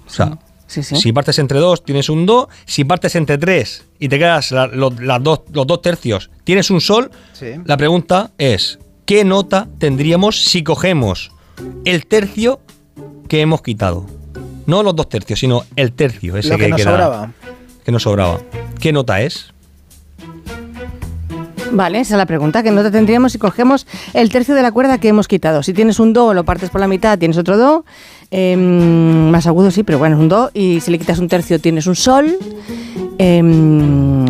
O 0.06 0.10
sea, 0.10 0.38
Sí, 0.66 0.82
sí. 0.82 0.96
si 0.96 1.12
partes 1.12 1.38
entre 1.38 1.58
dos, 1.58 1.82
tienes 1.82 2.10
un 2.10 2.26
do. 2.26 2.50
Si 2.66 2.84
partes 2.84 3.16
entre 3.16 3.38
tres 3.38 3.86
y 3.98 4.08
te 4.10 4.18
quedas 4.18 4.52
la- 4.52 4.66
lo- 4.66 4.90
las 5.00 5.22
dos, 5.22 5.40
los 5.52 5.66
dos 5.66 5.80
tercios, 5.80 6.30
tienes 6.44 6.70
un 6.70 6.82
sol. 6.82 7.10
La 7.64 7.78
pregunta 7.78 8.30
es, 8.36 8.78
¿qué 9.06 9.24
nota 9.24 9.66
tendríamos 9.78 10.44
si 10.44 10.62
cogemos 10.62 11.32
el 11.86 12.04
tercio 12.06 12.60
que 13.28 13.40
hemos 13.40 13.62
quitado? 13.62 14.04
No 14.66 14.82
los 14.82 14.94
dos 14.94 15.08
tercios, 15.08 15.40
sino 15.40 15.64
el 15.76 15.92
tercio. 15.94 16.36
Ese 16.36 16.50
Lo 16.50 16.58
que 16.58 16.68
nos 16.68 16.76
queda- 16.82 16.90
sobraba. 16.90 17.32
Que 17.86 17.90
nos 17.92 18.02
sobraba. 18.02 18.40
¿Qué 18.78 18.92
nota 18.92 19.22
es? 19.22 19.54
Vale, 21.72 22.00
esa 22.00 22.14
es 22.14 22.18
la 22.18 22.26
pregunta. 22.26 22.62
¿Qué 22.62 22.70
nota 22.70 22.90
tendríamos 22.90 23.32
si 23.32 23.38
cogemos 23.38 23.86
el 24.14 24.30
tercio 24.30 24.54
de 24.54 24.62
la 24.62 24.72
cuerda 24.72 24.98
que 24.98 25.08
hemos 25.08 25.28
quitado? 25.28 25.62
Si 25.62 25.72
tienes 25.72 26.00
un 26.00 26.12
do, 26.12 26.34
lo 26.34 26.44
partes 26.44 26.70
por 26.70 26.80
la 26.80 26.88
mitad, 26.88 27.18
tienes 27.18 27.36
otro 27.36 27.56
do. 27.58 27.84
em, 28.30 29.30
más 29.30 29.46
agudo, 29.46 29.70
sí, 29.70 29.82
pero 29.84 29.98
bueno, 29.98 30.16
es 30.16 30.20
un 30.20 30.28
do. 30.28 30.50
Y 30.54 30.80
si 30.80 30.90
le 30.90 30.98
quitas 30.98 31.18
un 31.18 31.28
tercio, 31.28 31.60
tienes 31.60 31.86
un 31.86 31.96
sol. 31.96 32.36
Em, 33.18 34.24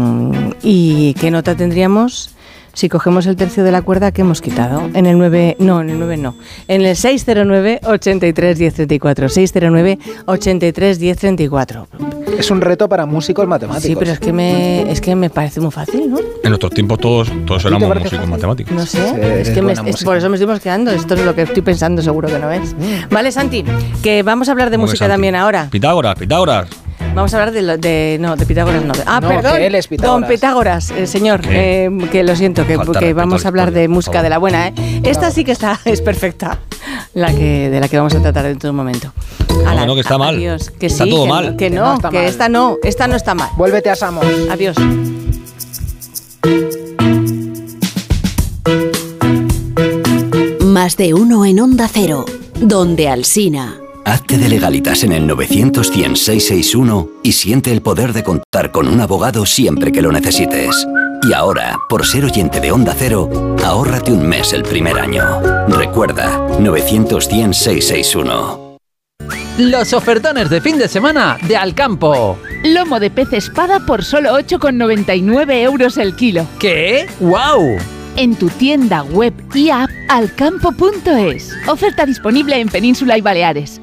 ¿Y 0.63 1.15
qué 1.15 1.31
nota 1.31 1.57
tendríamos 1.57 2.31
si 2.73 2.89
cogemos 2.89 3.27
el 3.27 3.37
tercio 3.37 3.65
de 3.65 3.73
la 3.73 3.83
cuerda 3.83 4.13
que 4.13 4.23
hemos 4.23 4.41
quitado? 4.41 4.89
En 4.95 5.07
el 5.07 5.19
9, 5.19 5.57
no, 5.59 5.81
en 5.81 5.91
el 5.91 5.99
9 5.99 6.17
no. 6.17 6.37
En 6.69 6.83
el 6.83 6.95
609 6.97 7.81
83 7.85 8.59
1034. 8.59 9.29
609 9.29 9.99
83 10.27 10.99
1034. 11.01 11.89
Es 12.39 12.51
un 12.51 12.61
reto 12.61 12.89
para 12.89 13.05
músicos 13.07 13.47
matemáticos. 13.49 13.85
Sí, 13.85 13.97
pero 13.99 14.13
es 14.13 14.21
que 14.21 14.33
me, 14.33 14.91
es 14.91 15.01
que 15.01 15.15
me 15.17 15.29
parece 15.31 15.61
muy 15.61 15.71
fácil, 15.73 16.09
¿no? 16.11 16.19
En 16.19 16.51
nuestros 16.51 16.73
tiempos 16.73 16.99
todos, 17.01 17.31
todos 17.47 17.65
éramos 17.65 17.89
músicos 17.99 18.29
matemáticos. 18.29 18.73
No 18.73 18.87
sé, 18.87 18.99
Sí, 18.99 19.15
es 19.21 19.51
que 19.51 19.63
me- 19.63 19.73
es- 19.73 20.05
por 20.05 20.17
eso 20.17 20.29
me 20.29 20.37
estoy 20.37 20.47
mosqueando. 20.49 20.91
Esto 20.93 21.15
es 21.15 21.25
lo 21.25 21.35
que 21.35 21.43
estoy 21.43 21.63
pensando, 21.63 22.01
seguro 22.03 22.29
que 22.29 22.39
no 22.39 22.51
es. 22.53 22.75
Vale, 23.11 23.33
Santi, 23.33 23.65
que 24.03 24.23
vamos 24.23 24.49
a 24.49 24.53
hablar 24.53 24.71
de 24.71 24.77
¿Cómo 24.77 24.87
que 24.87 24.91
música 24.93 25.07
Santi? 25.07 25.13
también 25.15 25.35
ahora. 25.35 25.69
Pitágoras, 25.71 26.15
Pitágoras. 26.17 26.69
Vamos 27.15 27.33
a 27.35 27.39
hablar 27.39 27.53
de, 27.53 27.63
lo- 27.63 27.79
de 27.79 28.17
no, 28.21 28.37
de 28.37 28.47
Pitágoras 28.47 28.85
no. 28.85 28.93
ah, 29.07 29.21
No, 29.21 29.29
perdón. 29.29 29.57
que 29.57 29.67
él 29.67 29.75
es 29.75 29.89
Pitágoras. 29.89 30.21
Don 30.21 30.29
Pitágoras, 30.29 30.91
el 30.91 31.09
señor, 31.09 31.41
eh, 31.49 31.91
que 32.13 32.23
lo 32.23 32.37
siento, 32.37 32.67
que, 32.67 32.77
Falta 32.77 32.93
que 32.99 33.07
respeto 33.07 33.17
vamos 33.17 33.45
a 33.45 33.49
hablar 33.49 33.73
de 33.73 33.89
música 33.89 34.23
de 34.23 34.29
la 34.31 34.39
buena, 34.39 34.69
¿eh? 34.69 34.75
Esta 35.05 35.31
sí 35.31 35.45
que 35.45 35.53
está, 35.53 35.81
es 35.85 36.01
perfecta, 36.01 36.59
la 37.15 37.33
que, 37.35 37.71
de 37.71 37.81
la 37.81 37.89
que 37.89 37.97
vamos 37.97 38.15
a 38.15 38.21
tratar 38.23 38.45
dentro 38.45 38.69
de 38.69 38.71
un 38.71 38.77
momento. 38.77 39.13
No, 39.65 39.87
no, 39.87 39.95
que 39.95 40.01
está 40.01 40.19
mal. 40.19 40.37
Adiós, 40.37 40.71
que 40.71 40.87
Está 40.87 41.05
sí, 41.05 41.11
todo 41.11 41.25
que 41.25 41.29
mal. 41.29 41.51
No, 41.53 41.57
que 41.57 41.71
no, 41.71 41.99
que 42.11 42.27
esta 42.27 42.49
no, 42.49 42.77
esta 42.83 43.07
no 43.09 43.17
está 43.17 43.35
mal. 43.35 43.49
Vuélvete 43.57 43.91
a 43.91 43.97
Samos. 43.97 44.25
Adiós. 44.51 44.77
Más 50.65 50.97
de 50.97 51.15
uno 51.15 51.45
en 51.45 51.61
Onda 51.61 51.89
Cero, 51.93 52.25
donde 52.61 53.09
Alsina. 53.09 53.77
Hazte 54.09 54.39
de 54.39 54.49
legalitas 54.49 55.05
en 55.05 55.13
el 55.13 55.27
900 55.27 55.91
100 55.91 56.17
661 56.17 57.11
y 57.23 57.33
siente 57.33 57.71
el 57.71 57.83
poder 57.83 58.15
de 58.15 58.25
contar 58.25 58.73
con 58.73 58.89
un 58.89 59.03
abogado 59.03 59.45
siempre 59.45 59.93
que 59.93 60.01
lo 60.01 60.11
necesites. 60.11 60.87
Y 61.29 61.35
ahora, 61.35 61.77
por 61.91 62.07
ser 62.07 62.25
oyente 62.25 62.59
de 62.59 62.73
Onda 62.73 62.95
Cero, 62.97 63.29
ahórrate 63.63 64.11
un 64.11 64.27
mes 64.27 64.55
el 64.55 64.63
primer 64.63 64.99
año. 64.99 65.25
Recuerda, 65.69 66.39
900 66.59 67.29
100 67.29 67.53
661. 67.53 68.79
Los 69.59 69.93
ofertones 69.93 70.49
de 70.49 70.63
fin 70.63 70.79
de 70.79 70.89
semana 70.89 71.37
de 71.47 71.59
Alcampo. 71.59 72.39
Lomo 72.65 73.01
de 73.01 73.11
pez 73.11 73.35
espada 73.35 73.85
por 73.85 74.03
solo 74.03 74.31
8,99 74.39 75.65
euros 75.65 75.99
el 75.99 76.17
kilo. 76.17 76.47
¿Qué? 76.59 77.07
¡Wow! 77.21 77.77
En 78.17 78.37
tu 78.37 78.49
tienda 78.49 79.03
web 79.03 79.35
y 79.55 79.69
app 79.69 79.91
alcampo.es. 80.09 81.55
Oferta 81.69 82.07
disponible 82.07 82.59
en 82.59 82.71
Península 82.71 83.19
y 83.19 83.21
Baleares. 83.21 83.83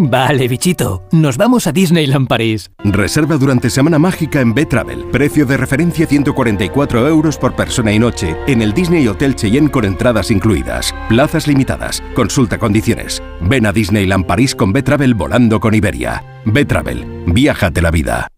Vale, 0.00 0.46
bichito, 0.46 1.02
nos 1.10 1.36
vamos 1.36 1.66
a 1.66 1.72
Disneyland 1.72 2.28
París. 2.28 2.70
Reserva 2.84 3.36
durante 3.36 3.68
Semana 3.68 3.98
Mágica 3.98 4.40
en 4.40 4.54
B-Travel. 4.54 5.06
Precio 5.10 5.44
de 5.44 5.56
referencia 5.56 6.06
144 6.06 7.08
euros 7.08 7.36
por 7.36 7.56
persona 7.56 7.92
y 7.92 7.98
noche 7.98 8.36
en 8.46 8.62
el 8.62 8.72
Disney 8.72 9.08
Hotel 9.08 9.34
Cheyenne 9.34 9.72
con 9.72 9.84
entradas 9.84 10.30
incluidas. 10.30 10.94
Plazas 11.08 11.48
limitadas. 11.48 12.00
Consulta 12.14 12.58
condiciones. 12.58 13.20
Ven 13.40 13.66
a 13.66 13.72
Disneyland 13.72 14.24
París 14.24 14.54
con 14.54 14.72
B-Travel 14.72 15.14
volando 15.14 15.58
con 15.58 15.74
Iberia. 15.74 16.22
B-Travel. 16.44 17.24
Viájate 17.26 17.82
la 17.82 17.90
vida. 17.90 18.28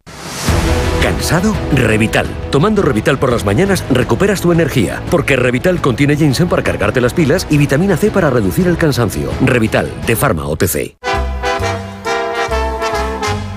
¿Cansado? 1.02 1.54
Revital. 1.74 2.26
Tomando 2.50 2.80
Revital 2.80 3.18
por 3.18 3.32
las 3.32 3.44
mañanas 3.44 3.84
recuperas 3.90 4.40
tu 4.40 4.52
energía, 4.52 5.02
porque 5.10 5.36
Revital 5.36 5.82
contiene 5.82 6.16
ginseng 6.16 6.48
para 6.48 6.62
cargarte 6.62 7.02
las 7.02 7.12
pilas 7.12 7.46
y 7.50 7.58
vitamina 7.58 7.98
C 7.98 8.10
para 8.10 8.30
reducir 8.30 8.66
el 8.66 8.78
cansancio. 8.78 9.30
Revital, 9.44 9.90
de 10.06 10.16
Pharma 10.16 10.46
OTC. 10.46 10.96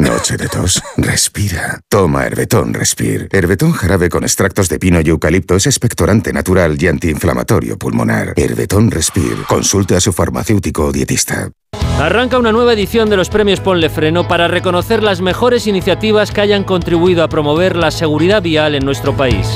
Noche 0.00 0.38
de 0.38 0.48
tos. 0.48 0.82
Respira. 0.96 1.78
Toma 1.90 2.24
Herbetón 2.24 2.72
Respir. 2.72 3.28
Herbetón 3.32 3.72
jarabe 3.72 4.08
con 4.08 4.22
extractos 4.22 4.70
de 4.70 4.78
pino 4.78 4.98
y 5.02 5.10
eucalipto 5.10 5.56
es 5.56 5.66
expectorante 5.66 6.32
natural 6.32 6.82
y 6.82 6.86
antiinflamatorio 6.86 7.76
pulmonar. 7.76 8.32
Herbetón 8.36 8.90
Respir. 8.90 9.44
Consulte 9.46 9.96
a 9.96 10.00
su 10.00 10.14
farmacéutico 10.14 10.86
o 10.86 10.92
dietista. 10.92 11.50
Arranca 11.98 12.38
una 12.38 12.50
nueva 12.50 12.72
edición 12.72 13.10
de 13.10 13.18
los 13.18 13.28
premios 13.28 13.60
Ponle 13.60 13.90
Freno 13.90 14.26
para 14.26 14.48
reconocer 14.48 15.02
las 15.02 15.20
mejores 15.20 15.66
iniciativas 15.66 16.30
que 16.30 16.40
hayan 16.40 16.64
contribuido 16.64 17.22
a 17.22 17.28
promover 17.28 17.76
la 17.76 17.90
seguridad 17.90 18.40
vial 18.40 18.74
en 18.74 18.86
nuestro 18.86 19.14
país. 19.14 19.46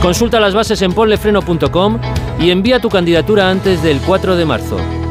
Consulta 0.00 0.40
las 0.40 0.54
bases 0.54 0.80
en 0.80 0.94
ponlefreno.com 0.94 2.00
y 2.40 2.50
envía 2.50 2.80
tu 2.80 2.88
candidatura 2.88 3.50
antes 3.50 3.82
del 3.82 4.00
4 4.00 4.36
de 4.36 4.46
marzo. 4.46 5.03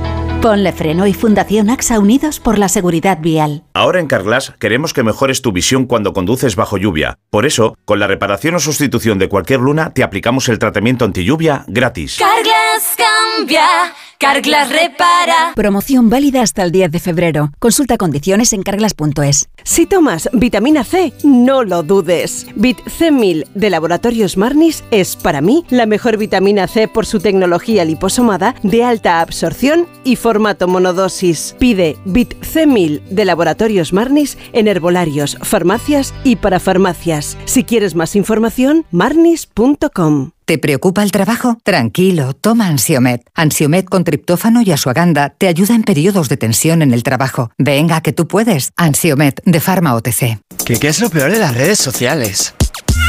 Ponle 0.43 0.73
Freno 0.73 1.07
y 1.07 1.13
Fundación 1.13 1.69
AXA 1.69 1.99
Unidos 1.99 2.41
por 2.41 2.59
la 2.59 2.67
Seguridad 2.67 3.19
Vial. 3.22 3.63
Ahora 3.73 4.01
en 4.01 4.07
Carglass 4.07 4.51
queremos 4.59 4.91
que 4.91 5.01
mejores 5.01 5.41
tu 5.41 5.53
visión 5.53 5.85
cuando 5.85 6.11
conduces 6.11 6.57
bajo 6.57 6.75
lluvia. 6.75 7.17
Por 7.30 7.45
eso, 7.45 7.77
con 7.85 7.97
la 7.97 8.07
reparación 8.07 8.55
o 8.55 8.59
sustitución 8.59 9.19
de 9.19 9.30
cualquier 9.30 9.61
luna, 9.61 9.93
te 9.93 10.03
aplicamos 10.03 10.49
el 10.49 10.59
tratamiento 10.59 11.05
anti 11.05 11.23
lluvia 11.23 11.63
gratis. 11.67 12.17
Carglass 12.19 12.97
cambia, 12.97 13.93
Carglass 14.24 14.69
repara. 14.69 15.52
Promoción 15.53 16.10
válida 16.10 16.43
hasta 16.43 16.64
el 16.64 16.72
10 16.72 16.92
de 16.92 17.00
febrero. 17.02 17.52
Consulta 17.60 17.98
condiciones 17.98 18.53
en 18.53 18.64
carglass.es. 18.64 19.50
Si 19.66 19.85
tomas 19.85 20.30
vitamina 20.32 20.85
C, 20.85 21.11
no 21.26 21.66
lo 21.66 21.84
dudes. 21.84 22.48
Vit 22.56 22.80
C1000 22.85 23.50
de 23.53 23.69
Laboratorios 23.69 24.38
Marnis 24.38 24.85
es 24.92 25.18
para 25.18 25.42
mí 25.42 25.66
la 25.69 25.85
mejor 25.88 26.16
vitamina 26.16 26.69
C 26.69 26.88
por 26.88 27.06
su 27.06 27.19
tecnología 27.19 27.84
liposomada 27.84 28.56
de 28.64 28.85
alta 28.85 29.19
absorción 29.19 29.90
y 30.06 30.16
formato 30.16 30.69
monodosis. 30.69 31.58
Pide 31.60 31.98
Vit 32.06 32.34
C1000 32.40 33.03
de 33.10 33.26
Laboratorios 33.26 33.92
Marnis 33.92 34.38
en 34.53 34.69
herbolarios, 34.69 35.38
farmacias 35.42 36.14
y 36.24 36.38
parafarmacias. 36.38 37.38
Si 37.43 37.66
quieres 37.66 37.93
más 37.93 38.16
información, 38.16 38.85
marnis.com. 38.90 40.32
¿Te 40.45 40.57
preocupa 40.57 41.03
el 41.03 41.11
trabajo? 41.11 41.57
Tranquilo, 41.63 42.33
toma 42.33 42.67
Ansiomet. 42.67 43.22
Ansiomet 43.33 43.85
con 43.85 44.03
triptófano 44.03 44.61
y 44.61 44.72
asuaganda 44.72 45.30
te 45.30 45.47
ayuda 45.47 45.73
en 45.73 45.83
periodos 45.83 46.27
de 46.27 46.35
tensión 46.35 46.81
en 46.81 46.93
el 46.93 47.03
trabajo. 47.03 47.51
Venga, 47.57 48.01
que 48.01 48.11
tú 48.11 48.27
puedes. 48.27 48.72
Ansiomet 48.75 49.41
de 49.45 49.59
Pharma 49.61 49.95
OTC. 49.95 50.39
¿Qué, 50.65 50.77
¿Qué 50.80 50.89
es 50.89 50.99
lo 50.99 51.09
peor 51.09 51.31
de 51.31 51.39
las 51.39 51.55
redes 51.55 51.80
sociales? 51.80 52.53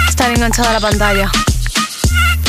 Estar 0.09 0.31
enganchada 0.31 0.71
a 0.71 0.73
la 0.75 0.81
pantalla. 0.81 1.31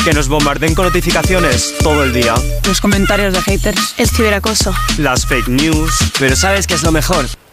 Que 0.04 0.12
nos 0.12 0.28
bombarden 0.28 0.76
con 0.76 0.84
notificaciones 0.84 1.74
todo 1.82 2.04
el 2.04 2.12
día. 2.12 2.34
Los 2.64 2.80
comentarios 2.80 3.34
de 3.34 3.42
haters. 3.42 3.94
El 3.98 4.08
ciberacoso. 4.08 4.72
Las 4.98 5.26
fake 5.26 5.48
news. 5.48 5.92
Pero 6.20 6.36
¿sabes 6.36 6.68
qué 6.68 6.74
es 6.74 6.84
lo 6.84 6.92
mejor? 6.92 7.26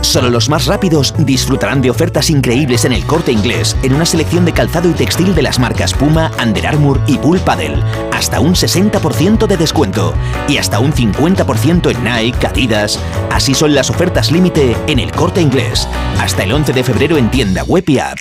Solo 0.00 0.30
los 0.30 0.48
más 0.48 0.66
rápidos 0.66 1.14
disfrutarán 1.18 1.82
de 1.82 1.90
ofertas 1.90 2.30
increíbles 2.30 2.84
en 2.84 2.92
el 2.92 3.04
corte 3.04 3.32
inglés, 3.32 3.76
en 3.82 3.94
una 3.94 4.06
selección 4.06 4.44
de 4.44 4.52
calzado 4.52 4.88
y 4.88 4.92
textil 4.92 5.34
de 5.34 5.42
las 5.42 5.58
marcas 5.58 5.92
Puma, 5.92 6.30
Under 6.42 6.66
Armour 6.66 7.00
y 7.06 7.18
Bull 7.18 7.40
Paddle. 7.40 7.82
Hasta 8.12 8.40
un 8.40 8.54
60% 8.54 9.46
de 9.46 9.56
descuento 9.56 10.14
y 10.48 10.56
hasta 10.58 10.78
un 10.78 10.92
50% 10.92 11.90
en 11.90 12.04
Nike, 12.04 12.46
Adidas. 12.46 12.98
Así 13.30 13.54
son 13.54 13.74
las 13.74 13.90
ofertas 13.90 14.30
límite 14.30 14.76
en 14.86 14.98
el 14.98 15.12
corte 15.12 15.40
inglés. 15.40 15.88
Hasta 16.18 16.44
el 16.44 16.52
11 16.52 16.72
de 16.72 16.84
febrero 16.84 17.16
en 17.16 17.30
tienda 17.30 17.62
web 17.64 17.84
y 17.88 17.98
app. 17.98 18.18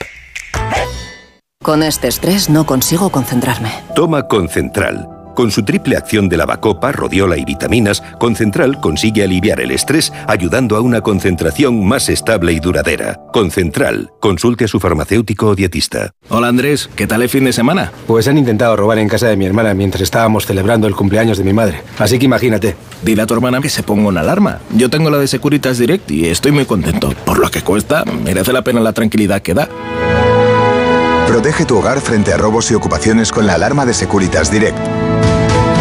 Con 1.63 1.83
este 1.83 2.07
estrés 2.07 2.49
no 2.49 2.65
consigo 2.65 3.09
concentrarme. 3.09 3.71
Toma 3.93 4.27
Concentral. 4.27 5.16
Con 5.37 5.51
su 5.51 5.61
triple 5.61 5.95
acción 5.95 6.29
de 6.29 6.35
lavacopa, 6.35 6.91
rodiola 6.91 7.37
y 7.37 7.45
vitaminas, 7.45 8.01
Concentral 8.17 8.81
consigue 8.81 9.23
aliviar 9.23 9.61
el 9.61 9.69
estrés 9.69 10.11
ayudando 10.25 10.75
a 10.75 10.81
una 10.81 11.01
concentración 11.01 11.85
más 11.85 12.09
estable 12.09 12.53
y 12.53 12.59
duradera. 12.59 13.19
Concentral. 13.31 14.09
Consulte 14.19 14.65
a 14.65 14.67
su 14.67 14.79
farmacéutico 14.79 15.49
o 15.49 15.55
dietista. 15.55 16.09
Hola 16.29 16.47
Andrés, 16.47 16.89
¿qué 16.95 17.05
tal 17.05 17.21
el 17.21 17.29
fin 17.29 17.45
de 17.45 17.53
semana? 17.53 17.91
Pues 18.07 18.27
han 18.27 18.39
intentado 18.39 18.75
robar 18.75 18.97
en 18.97 19.09
casa 19.09 19.27
de 19.27 19.37
mi 19.37 19.45
hermana 19.45 19.75
mientras 19.75 20.01
estábamos 20.01 20.47
celebrando 20.47 20.87
el 20.87 20.95
cumpleaños 20.95 21.37
de 21.37 21.43
mi 21.43 21.53
madre. 21.53 21.83
Así 21.99 22.17
que 22.17 22.25
imagínate. 22.25 22.75
Dile 23.03 23.21
a 23.21 23.27
tu 23.27 23.35
hermana 23.35 23.61
que 23.61 23.69
se 23.69 23.83
ponga 23.83 24.07
una 24.07 24.21
alarma. 24.21 24.57
Yo 24.75 24.89
tengo 24.89 25.11
la 25.11 25.19
de 25.19 25.27
Securitas 25.27 25.77
Direct 25.77 26.09
y 26.09 26.25
estoy 26.25 26.51
muy 26.51 26.65
contento. 26.65 27.13
Por 27.27 27.37
lo 27.37 27.51
que 27.51 27.61
cuesta, 27.61 28.05
merece 28.05 28.53
la 28.53 28.63
pena 28.63 28.79
la 28.79 28.93
tranquilidad 28.93 29.43
que 29.43 29.53
da. 29.53 29.69
Protege 31.27 31.65
tu 31.65 31.77
hogar 31.77 32.01
frente 32.01 32.33
a 32.33 32.37
robos 32.37 32.71
y 32.71 32.73
ocupaciones 32.73 33.31
con 33.31 33.45
la 33.45 33.53
alarma 33.53 33.85
de 33.85 33.93
Securitas 33.93 34.49
Direct. 34.49 34.96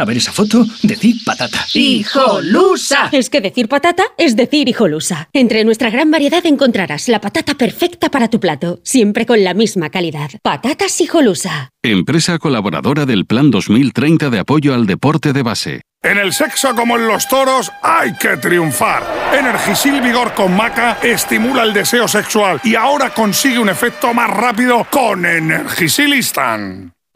A 0.00 0.04
ver 0.04 0.16
esa 0.16 0.30
foto, 0.32 0.64
decir 0.84 1.16
patata. 1.24 1.66
¡Hijolusa! 1.74 3.08
Es 3.10 3.28
que 3.28 3.40
decir 3.40 3.68
patata 3.68 4.04
es 4.16 4.36
decir 4.36 4.68
hijolusa. 4.68 5.28
Entre 5.32 5.64
nuestra 5.64 5.90
gran 5.90 6.12
variedad 6.12 6.46
encontrarás 6.46 7.08
la 7.08 7.20
patata 7.20 7.56
perfecta 7.56 8.08
para 8.08 8.30
tu 8.30 8.38
plato, 8.38 8.78
siempre 8.84 9.26
con 9.26 9.42
la 9.42 9.54
misma 9.54 9.90
calidad. 9.90 10.30
Patatas 10.40 11.00
hijolusa. 11.00 11.70
Empresa 11.82 12.38
colaboradora 12.38 13.06
del 13.06 13.26
Plan 13.26 13.50
2030 13.50 14.30
de 14.30 14.38
apoyo 14.38 14.72
al 14.72 14.86
deporte 14.86 15.32
de 15.32 15.42
base. 15.42 15.80
En 16.04 16.16
el 16.16 16.32
sexo 16.32 16.76
como 16.76 16.96
en 16.96 17.08
los 17.08 17.26
toros 17.26 17.72
hay 17.82 18.14
que 18.18 18.36
triunfar. 18.36 19.02
Energisil 19.36 20.00
Vigor 20.00 20.32
con 20.32 20.54
Maca 20.56 20.98
estimula 21.02 21.64
el 21.64 21.72
deseo 21.72 22.06
sexual 22.06 22.60
y 22.62 22.76
ahora 22.76 23.10
consigue 23.10 23.58
un 23.58 23.68
efecto 23.68 24.14
más 24.14 24.30
rápido 24.30 24.86
con 24.92 25.26
Energisil 25.26 26.14
Instant. 26.14 26.92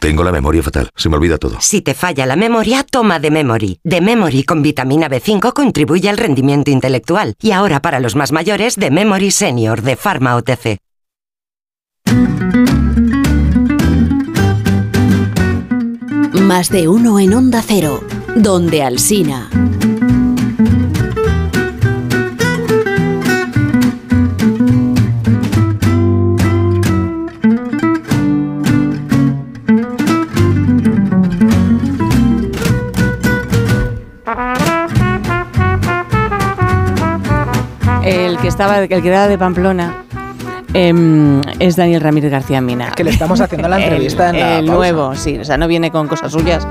Tengo 0.00 0.24
la 0.24 0.32
memoria 0.32 0.62
fatal, 0.62 0.88
se 0.96 1.10
me 1.10 1.16
olvida 1.16 1.36
todo. 1.36 1.58
Si 1.60 1.82
te 1.82 1.92
falla 1.92 2.24
la 2.24 2.34
memoria, 2.34 2.84
toma 2.84 3.20
de 3.20 3.30
Memory. 3.30 3.80
De 3.84 4.00
Memory 4.00 4.44
con 4.44 4.62
vitamina 4.62 5.10
B5 5.10 5.52
contribuye 5.52 6.08
al 6.08 6.16
rendimiento 6.16 6.70
intelectual. 6.70 7.34
Y 7.38 7.52
ahora 7.52 7.82
para 7.82 8.00
los 8.00 8.16
más 8.16 8.32
mayores, 8.32 8.76
de 8.76 8.90
Memory 8.90 9.30
Senior 9.30 9.82
de 9.82 9.96
Pharma 9.96 10.36
OTC. 10.36 10.78
Más 16.32 16.70
de 16.70 16.88
uno 16.88 17.20
en 17.20 17.34
Onda 17.34 17.62
Cero, 17.62 18.02
donde 18.34 18.82
Alsina. 18.82 19.50
Estaba, 38.50 38.78
el 38.78 38.88
que 38.88 39.08
era 39.08 39.26
de 39.28 39.38
Pamplona. 39.38 39.94
em, 40.72 41.40
es 41.58 41.74
Daniel 41.74 42.00
Ramírez 42.00 42.30
García 42.30 42.60
Mina. 42.60 42.92
Que 42.92 43.02
le 43.02 43.10
estamos 43.10 43.40
haciendo 43.40 43.66
la 43.68 43.80
entrevista 43.82 44.30
el, 44.30 44.36
en 44.36 44.40
la 44.40 44.58
el 44.58 44.66
pausa. 44.66 44.72
nuevo, 44.76 45.16
sí. 45.16 45.38
O 45.38 45.44
sea, 45.44 45.56
no 45.56 45.66
viene 45.66 45.90
con 45.90 46.06
cosas 46.06 46.30
suyas. 46.30 46.64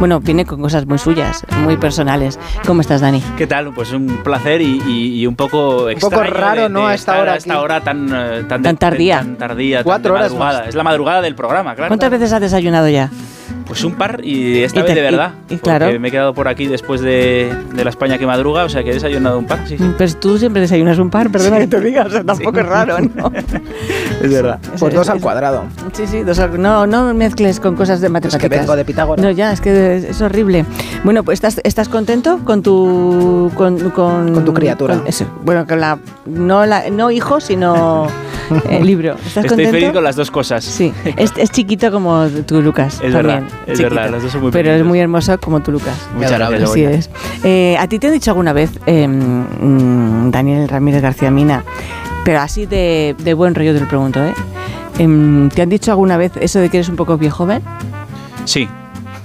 Bueno, 0.00 0.18
viene 0.18 0.44
con 0.44 0.60
cosas 0.60 0.86
muy 0.86 0.98
suyas, 0.98 1.44
muy 1.62 1.76
personales. 1.76 2.38
¿Cómo 2.66 2.80
estás, 2.80 3.00
Dani? 3.00 3.22
¿Qué 3.36 3.46
tal? 3.46 3.72
Pues 3.72 3.92
un 3.92 4.08
placer 4.24 4.60
y, 4.60 4.82
y- 4.88 5.20
y 5.20 5.26
un 5.28 5.36
poco 5.36 5.84
Un 5.86 5.94
poco 6.00 6.22
extraño 6.22 6.30
raro, 6.34 6.62
de- 6.62 6.68
¿no? 6.70 6.80
de 6.80 6.86
A 6.86 6.94
esta 6.94 7.20
hora 7.20 7.32
A 7.34 7.36
esta 7.36 7.52
aquí. 7.54 7.62
hora 7.62 7.80
tan, 7.80 8.08
eh, 8.12 8.44
tan, 8.48 8.62
Tan 8.62 8.76
tardía. 8.76 9.18
Tan 9.18 9.36
tardía, 9.36 9.76
tan 9.78 9.84
Cuatro 9.84 10.14
de 10.14 10.18
horas 10.20 10.34
más. 10.34 10.66
Es 10.68 10.74
la 10.74 10.82
madrugada 10.82 11.20
del 11.22 11.36
programa, 11.36 11.74
claro. 11.76 11.90
¿Cuántas 11.90 12.10
veces 12.10 12.32
has 12.32 12.40
desayunado 12.40 12.88
ya? 12.88 13.08
Pues 13.66 13.82
un 13.84 13.94
par 13.94 14.20
y 14.22 14.62
esta 14.62 14.80
Y 14.80 14.82
vez 14.82 14.88
te- 14.92 14.94
de 14.96 15.00
verdad. 15.10 15.32
y- 15.48 15.54
y 15.54 15.56
claro. 15.58 15.86
Porque 15.86 15.98
me 15.98 16.08
he 16.08 16.10
quedado 16.10 16.34
por 16.34 16.48
aquí 16.48 16.66
después 16.66 17.00
de, 17.00 17.52
de 17.74 17.84
la 17.84 17.90
España 17.90 18.18
que 18.18 18.26
madruga, 18.26 18.64
o 18.64 18.68
sea 18.68 18.82
que 18.84 18.90
he 18.90 18.94
desayunado 18.94 19.38
un 19.38 19.46
par, 19.46 19.66
sí. 19.66 19.78
sí. 19.78 19.84
Pues 19.96 20.20
tú 20.20 20.36
siempre 20.38 20.60
desayunas 20.60 20.98
un 20.98 21.10
par, 21.10 21.30
perdona 21.30 21.58
que 21.58 21.66
te 21.66 21.80
diga, 21.80 22.04
o 22.04 22.10
sea, 22.10 22.22
tampoco 22.24 22.60
es 22.60 22.66
raro, 22.66 22.98
¿no? 23.00 23.32
Es 24.22 24.30
verdad. 24.32 24.58
Pues 24.78 24.94
dos 24.94 25.08
al 25.08 25.20
cuadrado. 25.20 25.64
Sí, 25.92 26.06
sí, 26.06 26.22
dos 26.22 26.38
al- 26.38 26.60
no, 26.60 26.86
no 26.86 27.12
mezcles 27.14 27.60
con 27.60 27.74
cosas 27.76 28.00
de 28.00 28.08
matemáticas. 28.08 28.60
vengo 28.60 28.76
de 28.76 28.84
Pitágoras. 28.84 29.22
No, 29.24 29.30
ya, 29.30 29.52
es 29.52 29.60
que 29.60 29.96
es, 29.96 30.04
es 30.04 30.20
horrible. 30.22 30.64
Bueno, 31.02 31.22
pues 31.24 31.36
¿estás, 31.36 31.60
estás 31.64 31.88
contento 31.88 32.40
con 32.44 32.62
tu 32.62 33.50
con, 33.54 33.78
con, 33.90 34.32
Con 34.32 34.44
tu 34.44 34.54
criatura. 34.54 34.96
con 34.96 35.06
eso? 35.06 35.26
bueno, 35.42 35.66
con 35.66 35.80
la 35.80 35.98
no 36.26 36.64
la 36.64 36.88
no 36.90 37.10
hijo, 37.10 37.40
sino 37.40 38.06
el 38.70 38.86
libro. 38.86 39.12
¿Estás 39.14 39.44
Estoy 39.44 39.48
contento? 39.48 39.72
feliz 39.72 39.92
con 39.92 40.04
las 40.04 40.16
dos 40.16 40.30
cosas. 40.30 40.64
Sí, 40.64 40.92
es, 41.16 41.32
es 41.36 41.50
chiquito 41.50 41.90
como 41.90 42.26
tú, 42.46 42.62
Lucas. 42.62 42.94
Es 43.02 43.12
también, 43.12 43.22
verdad, 43.40 43.42
es 43.66 43.80
verdad, 43.80 44.10
los 44.10 44.22
dos 44.22 44.32
son 44.32 44.42
muy 44.42 44.52
Pero 44.52 44.72
es 44.72 44.84
muy 44.84 45.00
hermoso 45.00 45.38
como 45.40 45.60
tú, 45.60 45.72
Lucas. 45.72 45.96
Muchas 46.14 46.32
gracias, 46.32 46.70
Así 46.70 46.84
es. 46.84 47.10
Eh, 47.42 47.76
¿A 47.78 47.88
ti 47.88 47.98
te 47.98 48.08
han 48.08 48.12
dicho 48.12 48.30
alguna 48.30 48.52
vez, 48.52 48.70
eh, 48.86 49.06
Daniel 50.30 50.68
Ramírez 50.68 51.02
García 51.02 51.30
Mina, 51.30 51.64
pero 52.24 52.40
así 52.40 52.66
de, 52.66 53.14
de 53.18 53.34
buen 53.34 53.54
rollo 53.54 53.74
te 53.74 53.80
lo 53.80 53.88
pregunto, 53.88 54.22
¿eh? 54.22 54.34
Em, 54.98 55.48
¿Te 55.48 55.62
han 55.62 55.68
dicho 55.68 55.90
alguna 55.90 56.16
vez 56.16 56.32
eso 56.40 56.60
de 56.60 56.68
que 56.68 56.78
eres 56.78 56.88
un 56.88 56.96
poco 56.96 57.18
viejo 57.18 57.38
joven? 57.38 57.62
Sí. 58.44 58.68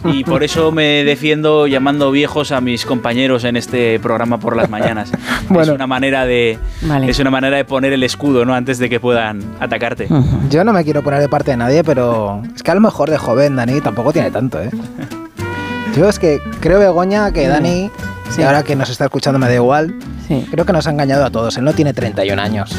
Y 0.06 0.24
por 0.24 0.44
eso 0.44 0.72
me 0.72 1.04
defiendo 1.04 1.68
llamando 1.68 2.12
viejos 2.12 2.52
a 2.52 2.62
mis 2.62 2.86
compañeros 2.86 3.44
en 3.44 3.58
este 3.58 4.00
programa 4.00 4.40
por 4.40 4.56
las 4.56 4.70
mañanas. 4.70 5.12
Es 5.60 5.68
una 5.70 5.88
manera 5.88 6.26
de 6.26 6.58
Vale. 6.84 7.10
es 7.10 7.20
una 7.20 7.32
manera 7.32 7.58
de 7.58 7.66
poner 7.66 7.92
el 7.92 8.04
escudo, 8.04 8.46
¿no? 8.46 8.54
Antes 8.54 8.78
de 8.78 8.88
que 8.90 9.00
puedan 9.00 9.42
atacarte. 9.60 10.08
Yo 10.50 10.64
no 10.64 10.72
me 10.74 10.84
quiero 10.84 11.02
poner 11.02 11.20
de 11.20 11.28
parte 11.28 11.52
de 11.52 11.58
nadie, 11.58 11.84
pero 11.84 12.42
es 12.56 12.62
que 12.64 12.72
a 12.72 12.76
lo 12.76 12.82
mejor 12.82 13.10
de 13.10 13.18
joven 13.18 13.56
Dani 13.56 13.82
tampoco 13.82 14.14
tiene 14.14 14.32
tanto, 14.32 14.62
¿eh? 14.62 14.70
Yo 15.98 16.08
es 16.08 16.20
que 16.20 16.40
creo, 16.62 16.80
Begoña, 16.80 17.32
que 17.32 17.48
Dani, 17.48 17.90
y 18.38 18.42
ahora 18.44 18.64
que 18.64 18.76
nos 18.76 18.90
está 18.90 19.06
escuchando 19.06 19.40
me 19.40 19.48
da 19.48 19.56
igual, 19.56 19.96
creo 20.52 20.66
que 20.66 20.72
nos 20.72 20.86
ha 20.88 20.92
engañado 20.92 21.26
a 21.26 21.32
todos. 21.32 21.58
Él 21.58 21.64
no 21.66 21.74
tiene 21.74 21.94
31 21.94 22.40
años. 22.42 22.76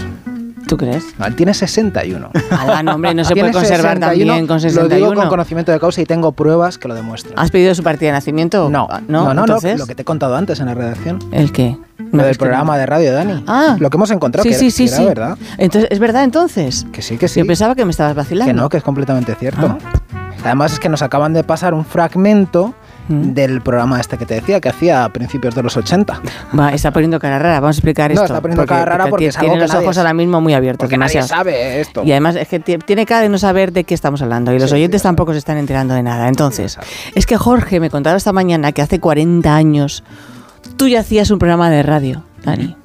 ¿Tú 0.70 0.76
crees? 0.76 1.04
No, 1.18 1.26
él 1.26 1.34
tiene 1.34 1.52
61. 1.52 2.30
Ah, 2.52 2.80
no, 2.84 2.94
hombre, 2.94 3.12
no 3.12 3.24
se 3.24 3.34
puede 3.36 3.50
conservar 3.50 3.98
también 3.98 4.46
con 4.46 4.60
61. 4.60 4.88
Lo 4.88 4.94
digo 4.94 5.20
con 5.20 5.28
conocimiento 5.28 5.72
de 5.72 5.80
causa 5.80 6.00
y 6.00 6.06
tengo 6.06 6.30
pruebas 6.30 6.78
que 6.78 6.86
lo 6.86 6.94
demuestran. 6.94 7.36
¿Has 7.36 7.50
pedido 7.50 7.74
su 7.74 7.82
partida 7.82 8.10
de 8.10 8.12
nacimiento? 8.12 8.70
No, 8.70 8.86
no, 9.08 9.34
no, 9.34 9.40
¿Entonces? 9.40 9.80
lo 9.80 9.86
que 9.88 9.96
te 9.96 10.02
he 10.02 10.04
contado 10.04 10.36
antes 10.36 10.60
en 10.60 10.66
la 10.66 10.74
redacción. 10.74 11.18
¿El 11.32 11.50
qué? 11.50 11.76
Lo 12.12 12.22
del 12.22 12.36
programa 12.36 12.78
de 12.78 12.86
radio, 12.86 13.12
Dani. 13.12 13.42
Ah. 13.48 13.78
Lo 13.80 13.90
que 13.90 13.96
hemos 13.96 14.12
encontrado, 14.12 14.44
sí, 14.44 14.50
que, 14.50 14.54
sí, 14.54 14.70
sí, 14.70 14.84
era, 14.84 14.96
sí. 14.96 15.04
verdad. 15.06 15.38
Entonces, 15.58 15.90
¿Es 15.90 15.98
verdad 15.98 16.22
entonces? 16.22 16.86
Que 16.92 17.02
sí, 17.02 17.18
que 17.18 17.26
sí. 17.26 17.40
Yo 17.40 17.46
pensaba 17.46 17.74
que 17.74 17.84
me 17.84 17.90
estabas 17.90 18.14
vacilando. 18.14 18.52
Que 18.52 18.56
no, 18.56 18.68
que 18.68 18.76
es 18.76 18.84
completamente 18.84 19.34
cierto. 19.34 19.76
Ah. 19.76 20.00
Además 20.44 20.74
es 20.74 20.78
que 20.78 20.88
nos 20.88 21.02
acaban 21.02 21.32
de 21.32 21.42
pasar 21.42 21.74
un 21.74 21.84
fragmento 21.84 22.74
Mm. 23.10 23.34
del 23.34 23.60
programa 23.60 24.00
este 24.00 24.16
que 24.16 24.24
te 24.26 24.34
decía, 24.34 24.60
que 24.60 24.68
hacía 24.68 25.04
a 25.04 25.08
principios 25.12 25.54
de 25.54 25.62
los 25.62 25.76
80. 25.76 26.20
Va, 26.58 26.72
está 26.72 26.92
poniendo 26.92 27.18
cara 27.18 27.38
rara. 27.38 27.60
Vamos 27.60 27.76
a 27.76 27.78
explicar 27.78 28.10
No, 28.10 28.14
esto. 28.22 28.24
está 28.34 28.40
poniendo 28.40 28.64
cara 28.66 28.84
rara 28.84 29.06
porque 29.08 29.26
es 29.26 29.36
algo 29.36 29.50
tiene 29.52 29.66
que 29.66 29.72
los 29.72 29.82
ojos 29.82 29.98
ahora 29.98 30.14
mismo 30.14 30.40
muy 30.40 30.54
abiertos. 30.54 30.84
Porque 30.84 30.96
nadie 30.96 31.22
sabe 31.22 31.80
esto. 31.80 32.02
Y 32.04 32.12
además 32.12 32.36
es 32.36 32.48
que 32.48 32.60
ti- 32.60 32.78
tiene 32.78 33.04
cara 33.06 33.22
de 33.22 33.28
no 33.28 33.38
saber 33.38 33.72
de 33.72 33.84
qué 33.84 33.94
estamos 33.94 34.22
hablando 34.22 34.52
y 34.54 34.58
los 34.58 34.72
oyentes 34.72 35.02
tampoco 35.02 35.32
se 35.32 35.38
están 35.38 35.58
enterando 35.58 35.94
de 35.94 36.02
nada. 36.02 36.28
Entonces, 36.28 36.78
es 37.14 37.26
que 37.26 37.36
Jorge 37.36 37.80
me 37.80 37.90
contaba 37.90 38.16
esta 38.16 38.32
mañana 38.32 38.72
que 38.72 38.82
hace 38.82 39.00
40 39.00 39.54
años 39.54 40.04
tú 40.76 40.88
ya 40.88 41.00
hacías 41.00 41.30
un 41.30 41.38
programa 41.38 41.68
de 41.70 41.82
radio, 41.82 42.22
Dani. 42.44 42.76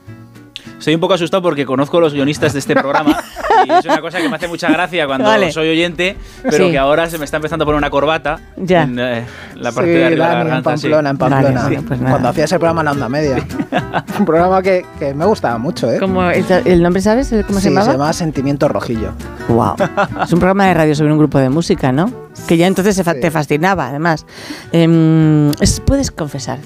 Estoy 0.78 0.94
un 0.96 1.02
poco 1.02 1.14
asustado 1.16 1.42
porque 1.42 1.66
conozco 1.66 1.98
a 1.98 2.02
los 2.02 2.14
guionistas 2.14 2.54
de 2.54 2.60
este 2.60 2.76
programa 2.76 3.18
y 3.66 3.72
es 3.72 3.86
una 3.86 4.02
cosa 4.02 4.20
que 4.20 4.30
me 4.30 4.36
hace 4.36 4.48
mucha 4.48 4.70
gracia 4.70 5.08
cuando 5.08 5.26
Vale. 5.28 5.52
soy 5.52 5.70
oyente, 5.70 6.16
pero 6.44 6.66
Sí. 6.66 6.72
que 6.72 6.78
ahora 6.78 7.10
se 7.10 7.18
me 7.18 7.26
está 7.26 7.38
empezando 7.38 7.64
a 7.64 7.66
poner 7.66 7.78
una 7.78 7.90
corbata 7.90 8.40
Ya. 8.58 8.84
en 8.84 9.00
eh, 9.00 9.24
la 9.56 9.72
parte 9.72 9.92
Sí, 9.94 9.98
de 9.98 10.06
arriba 10.06 10.10
de 10.10 10.18
la 10.18 10.26
Dani, 10.28 10.42
en 10.42 10.48
garganta. 10.48 10.78
sí. 10.78 10.84
Pamplona, 10.84 11.10
en 11.10 11.18
Pamplona. 11.18 11.62
Vale, 11.64 11.76
bueno, 11.78 11.88
pues. 11.88 12.00
Cuando 12.12 12.30
hacía 12.30 12.44
ese 12.44 12.60
programa 12.60 12.82
en 12.82 12.86
la 12.86 12.92
onda 12.92 13.10
media. 13.10 13.48
un 14.20 14.26
programa 14.26 14.62
que, 14.62 14.86
que 15.00 15.14
me 15.14 15.26
gustaba 15.26 15.58
mucho, 15.58 15.90
¿eh? 15.92 15.98
¿Cómo, 16.00 16.30
el, 16.30 16.46
el 16.66 16.84
nombre 16.84 17.02
sabes 17.02 17.34
cómo 17.48 17.60
se 17.60 17.70
llamaba? 17.70 17.86
se 17.86 17.92
llamaba 17.94 18.14
Sentimiento 18.14 18.68
Rojillo. 18.68 19.12
Wow. 19.48 19.76
Es 20.24 20.34
un 20.34 20.40
programa 20.40 20.68
de 20.68 20.74
radio 20.74 20.94
sobre 20.96 21.12
un 21.14 21.18
grupo 21.18 21.40
de 21.40 21.50
música, 21.50 21.92
¿no? 21.92 22.12
Que 22.48 22.58
ya 22.58 22.68
entonces 22.68 22.96
se 22.96 23.04
fa- 23.04 23.14
te 23.16 23.32
fascinaba, 23.32 23.88
además. 23.88 24.26
Em, 24.72 25.52
es- 25.62 25.80
puedes 25.80 26.12
confesar 26.12 26.60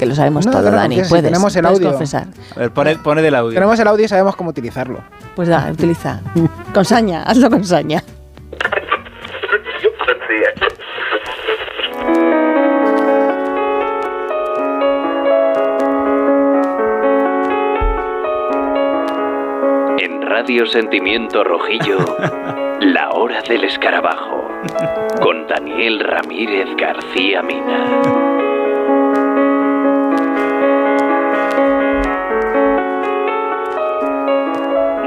que 0.00 0.06
lo 0.06 0.14
sabemos 0.14 0.46
No, 0.46 0.52
todo, 0.52 0.70
Dani. 0.70 1.02
Puedes, 1.08 1.24
tenemos 1.26 1.54
el 1.54 1.62
puedes 1.62 1.76
audio. 1.78 1.90
confesar. 1.90 2.26
A 2.56 2.58
ver, 2.58 2.70
pone, 2.70 2.96
pone 2.96 3.20
del 3.20 3.34
audio. 3.34 3.52
Tenemos 3.52 3.78
el 3.78 3.86
audio 3.86 4.06
y 4.06 4.08
sabemos 4.08 4.34
cómo 4.34 4.48
utilizarlo. 4.48 4.98
Pues 5.36 5.46
da, 5.48 5.68
utiliza. 5.70 6.20
Con 6.74 6.86
saña, 6.86 7.22
hazlo 7.24 7.50
con 7.50 7.62
saña. 7.64 8.02
En 19.98 20.22
Radio 20.22 20.66
Sentimiento 20.66 21.44
Rojillo, 21.44 21.98
La 22.80 23.10
Hora 23.10 23.42
del 23.42 23.64
Escarabajo, 23.64 24.48
con 25.20 25.46
Daniel 25.46 26.00
Ramírez 26.00 26.68
García 26.76 27.42
Mina. 27.42 28.49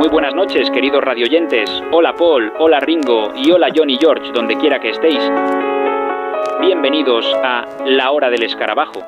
Muy 0.04 0.12
buenas 0.12 0.36
noches, 0.36 0.70
queridos 0.70 1.02
radioyentes. 1.02 1.82
Hola 1.90 2.14
Paul, 2.14 2.52
hola 2.60 2.82
Ringo 2.82 3.32
y 3.38 3.50
hola 3.52 3.70
Johnny 3.74 3.98
George, 3.98 4.34
donde 4.34 4.58
quiera 4.58 4.78
que 4.78 4.90
estéis. 4.90 5.32
Bienvenidos 6.60 7.26
a 7.42 7.66
La 7.86 8.12
Hora 8.12 8.30
del 8.30 8.44
Escarabajo. 8.44 9.00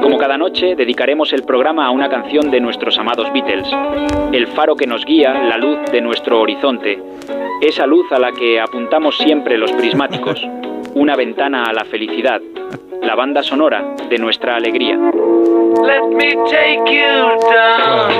Como 0.00 0.16
cada 0.16 0.38
noche, 0.38 0.76
dedicaremos 0.76 1.32
el 1.32 1.42
programa 1.42 1.86
a 1.86 1.90
una 1.90 2.08
canción 2.08 2.52
de 2.52 2.60
nuestros 2.60 2.96
amados 3.00 3.32
Beatles, 3.32 3.66
el 4.30 4.46
faro 4.46 4.76
que 4.76 4.86
nos 4.86 5.04
guía, 5.04 5.42
la 5.42 5.58
luz 5.58 5.78
de 5.90 6.00
nuestro 6.00 6.40
horizonte, 6.40 7.02
esa 7.60 7.84
luz 7.84 8.12
a 8.12 8.20
la 8.20 8.30
que 8.30 8.60
apuntamos 8.60 9.18
siempre 9.18 9.58
los 9.58 9.72
prismáticos, 9.72 10.40
una 10.94 11.16
ventana 11.16 11.64
a 11.64 11.72
la 11.72 11.84
felicidad, 11.84 12.40
la 13.02 13.14
banda 13.14 13.42
sonora 13.42 13.94
de 14.08 14.18
nuestra 14.18 14.56
alegría. 14.56 14.96
Let 14.96 16.08
me 16.14 16.34
take 16.50 16.84
you 16.86 17.38
down. 17.50 18.12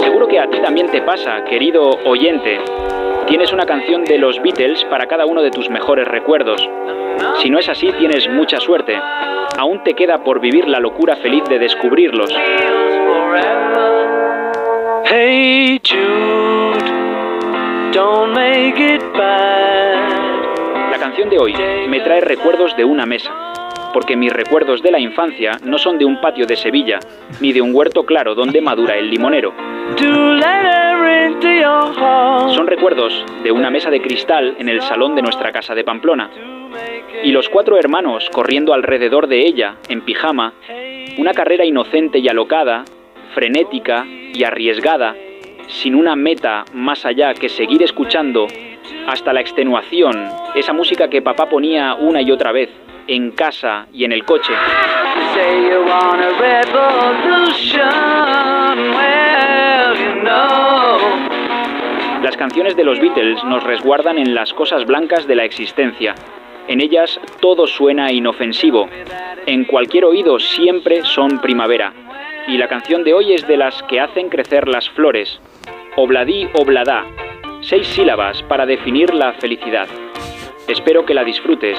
Seguro 0.00 0.28
que 0.28 0.38
a 0.38 0.48
ti 0.48 0.58
también 0.60 0.88
te 0.88 1.02
pasa, 1.02 1.44
querido 1.44 1.90
oyente. 2.04 2.58
Tienes 3.26 3.52
una 3.52 3.66
canción 3.66 4.04
de 4.04 4.18
los 4.18 4.40
Beatles 4.42 4.84
para 4.86 5.06
cada 5.06 5.26
uno 5.26 5.42
de 5.42 5.50
tus 5.50 5.68
mejores 5.70 6.06
recuerdos. 6.06 6.68
Si 7.42 7.50
no 7.50 7.58
es 7.58 7.68
así, 7.68 7.92
tienes 7.98 8.28
mucha 8.28 8.58
suerte. 8.60 8.96
Aún 9.58 9.82
te 9.82 9.94
queda 9.94 10.22
por 10.24 10.40
vivir 10.40 10.68
la 10.68 10.80
locura 10.80 11.16
feliz 11.16 11.44
de 11.44 11.58
descubrirlos. 11.58 12.30
Hey 15.06 15.80
Jude, 15.86 17.03
La 20.90 20.98
canción 20.98 21.30
de 21.30 21.38
hoy 21.38 21.54
me 21.88 22.00
trae 22.00 22.20
recuerdos 22.20 22.76
de 22.76 22.84
una 22.84 23.06
mesa, 23.06 23.32
porque 23.92 24.16
mis 24.16 24.32
recuerdos 24.32 24.82
de 24.82 24.90
la 24.90 24.98
infancia 24.98 25.60
no 25.62 25.78
son 25.78 25.96
de 25.96 26.04
un 26.04 26.20
patio 26.20 26.44
de 26.44 26.56
Sevilla, 26.56 26.98
ni 27.40 27.52
de 27.52 27.62
un 27.62 27.72
huerto 27.72 28.04
claro 28.04 28.34
donde 28.34 28.60
madura 28.60 28.96
el 28.96 29.10
limonero. 29.10 29.54
Son 32.52 32.66
recuerdos 32.66 33.24
de 33.44 33.52
una 33.52 33.70
mesa 33.70 33.90
de 33.90 34.02
cristal 34.02 34.56
en 34.58 34.68
el 34.68 34.82
salón 34.82 35.14
de 35.14 35.22
nuestra 35.22 35.52
casa 35.52 35.76
de 35.76 35.84
Pamplona. 35.84 36.30
Y 37.22 37.30
los 37.30 37.48
cuatro 37.48 37.78
hermanos 37.78 38.28
corriendo 38.30 38.74
alrededor 38.74 39.28
de 39.28 39.46
ella, 39.46 39.76
en 39.88 40.00
pijama, 40.00 40.54
una 41.16 41.32
carrera 41.32 41.64
inocente 41.64 42.18
y 42.18 42.26
alocada, 42.28 42.84
frenética 43.34 44.04
y 44.04 44.42
arriesgada, 44.42 45.14
sin 45.68 45.94
una 45.94 46.16
meta 46.16 46.64
más 46.72 47.04
allá 47.04 47.34
que 47.34 47.48
seguir 47.48 47.82
escuchando 47.82 48.46
hasta 49.06 49.32
la 49.32 49.40
extenuación, 49.40 50.28
esa 50.54 50.72
música 50.72 51.08
que 51.08 51.22
papá 51.22 51.48
ponía 51.48 51.94
una 51.94 52.22
y 52.22 52.30
otra 52.30 52.52
vez, 52.52 52.70
en 53.06 53.32
casa 53.32 53.86
y 53.92 54.04
en 54.04 54.12
el 54.12 54.24
coche. 54.24 54.52
Las 62.22 62.36
canciones 62.36 62.76
de 62.76 62.84
los 62.84 62.98
Beatles 63.00 63.44
nos 63.44 63.62
resguardan 63.64 64.18
en 64.18 64.34
las 64.34 64.54
cosas 64.54 64.86
blancas 64.86 65.26
de 65.26 65.34
la 65.34 65.44
existencia. 65.44 66.14
En 66.68 66.80
ellas 66.80 67.20
todo 67.40 67.66
suena 67.66 68.10
inofensivo. 68.10 68.88
En 69.44 69.64
cualquier 69.64 70.06
oído 70.06 70.38
siempre 70.38 71.04
son 71.04 71.40
primavera. 71.40 71.92
Y 72.46 72.58
la 72.58 72.68
canción 72.68 73.04
de 73.04 73.14
hoy 73.14 73.32
es 73.32 73.46
de 73.48 73.56
las 73.56 73.82
que 73.84 74.00
hacen 74.00 74.28
crecer 74.28 74.68
las 74.68 74.88
flores. 74.90 75.40
Obladí, 75.96 76.46
obladá. 76.54 77.04
Seis 77.62 77.86
sílabas 77.86 78.42
para 78.42 78.66
definir 78.66 79.14
la 79.14 79.32
felicidad. 79.34 79.88
Espero 80.68 81.06
que 81.06 81.14
la 81.14 81.24
disfrutes. 81.24 81.78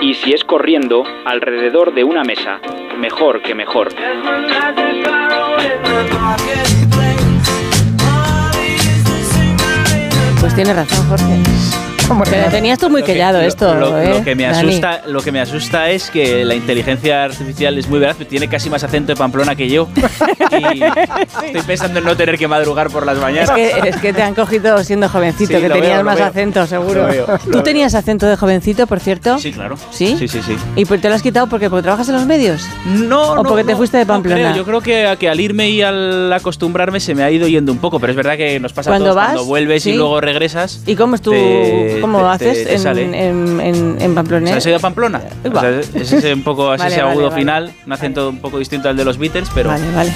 Y 0.00 0.14
si 0.14 0.32
es 0.32 0.44
corriendo, 0.44 1.02
alrededor 1.24 1.94
de 1.94 2.04
una 2.04 2.22
mesa, 2.22 2.60
mejor 2.98 3.42
que 3.42 3.54
mejor. 3.54 3.88
Pues 10.40 10.54
tienes 10.54 10.76
razón, 10.76 11.08
Jorge. 11.08 11.53
Tenías 12.50 12.78
tú 12.78 12.90
muy 12.90 13.02
callado 13.02 13.40
esto, 13.40 13.74
Lo, 13.74 13.98
¿eh? 13.98 14.10
lo 14.10 14.24
que 14.24 14.34
me 14.34 14.44
Dani? 14.44 14.68
asusta, 14.68 15.02
lo 15.06 15.20
que 15.22 15.32
me 15.32 15.40
asusta 15.40 15.90
es 15.90 16.10
que 16.10 16.44
la 16.44 16.54
inteligencia 16.54 17.24
artificial 17.24 17.76
es 17.78 17.88
muy 17.88 17.98
veraz, 17.98 18.16
pero 18.18 18.28
tiene 18.28 18.48
casi 18.48 18.68
más 18.70 18.84
acento 18.84 19.12
de 19.12 19.16
Pamplona 19.16 19.54
que 19.56 19.68
yo. 19.68 19.88
Y 20.74 20.82
estoy 20.82 21.62
pensando 21.66 21.98
en 21.98 22.04
no 22.04 22.16
tener 22.16 22.38
que 22.38 22.46
madrugar 22.48 22.88
por 22.90 23.04
las 23.06 23.16
Es 23.16 23.22
mañanas. 23.22 23.50
que, 23.50 23.70
es 23.88 23.96
que 23.96 24.12
te 24.12 24.22
han 24.22 24.34
cogido 24.34 24.82
siendo 24.84 25.08
jovencito, 25.08 25.54
Sí, 25.56 25.60
que 25.62 25.68
tenías 25.68 25.96
veo, 25.96 26.04
más 26.04 26.16
veo. 26.18 26.26
acento, 26.26 26.66
seguro. 26.66 27.02
Lo 27.02 27.08
veo, 27.08 27.26
lo 27.26 27.38
¿Tú 27.38 27.50
veo. 27.50 27.62
tenías 27.62 27.94
acento 27.94 28.26
de 28.26 28.36
jovencito, 28.36 28.86
por 28.86 29.00
cierto? 29.00 29.38
Sí, 29.38 29.52
claro. 29.52 29.76
¿Sí? 29.90 30.16
Sí, 30.18 30.28
sí, 30.28 30.40
sí. 30.42 30.56
¿Y 30.76 30.84
por- 30.84 30.98
te 31.00 31.08
lo 31.08 31.14
has 31.14 31.22
quitado 31.22 31.46
porque, 31.48 31.68
porque 31.68 31.82
trabajas 31.82 32.08
en 32.08 32.14
los 32.14 32.26
medios? 32.26 32.66
No, 32.86 33.32
¿O 33.32 33.36
no, 33.36 33.42
porque 33.42 33.64
te 33.64 33.72
no, 33.72 33.78
fuiste 33.78 33.98
de 33.98 34.04
no 34.04 34.08
Pamplona? 34.14 34.36
creo. 34.52 34.56
Yo 34.56 34.64
creo 34.64 34.80
que, 34.80 35.16
que 35.18 35.28
al 35.28 35.40
irme 35.40 35.68
y 35.70 35.82
al 35.82 36.32
acostumbrarme 36.32 37.00
se 37.00 37.14
me 37.14 37.22
ha 37.24 37.30
ido 37.30 37.48
yendo 37.48 37.72
un 37.72 37.78
poco, 37.78 37.98
pero 37.98 38.12
es 38.12 38.16
verdad 38.16 38.36
que 38.36 38.58
nos 38.60 38.72
pasa 38.72 38.90
a 38.90 38.92
Cuando 38.92 39.06
todos 39.06 39.16
vas, 39.16 39.26
cuando 39.32 39.44
vuelves 39.46 39.82
sí. 39.82 39.90
y 39.90 39.96
luego 39.96 40.20
regresas. 40.20 40.80
¿Y 40.86 40.94
cómo 40.94 41.16
es 41.16 41.22
tu, 41.22 41.30
te- 41.32 41.93
cómo 42.00 42.18
te- 42.20 42.26
haces 42.26 42.58
te- 42.58 42.64
te 42.66 42.74
en, 42.74 42.80
sale. 42.80 43.02
en, 43.28 43.60
en, 43.60 43.96
en 44.00 44.14
Pamplona? 44.14 44.44
O 44.44 44.48
sea, 44.48 44.56
¿Has 44.58 44.66
ido 44.66 44.76
a 44.76 44.80
Pamplona? 44.80 45.20
O 45.52 45.60
sea, 45.60 45.70
es 45.80 45.94
ese 46.12 46.32
un 46.34 46.42
poco 46.42 46.66
Vale, 46.68 46.86
ese 46.86 47.00
agudo 47.00 47.30
vale. 47.30 47.40
final, 47.40 47.72
un 47.86 47.92
acento 47.92 48.28
un 48.30 48.38
poco 48.40 48.58
distinto 48.58 48.88
al 48.88 48.96
de 48.96 49.04
los 49.04 49.18
Beatles, 49.18 49.48
pero 49.54 49.70
Vale, 49.70 49.90
vale. 49.94 50.12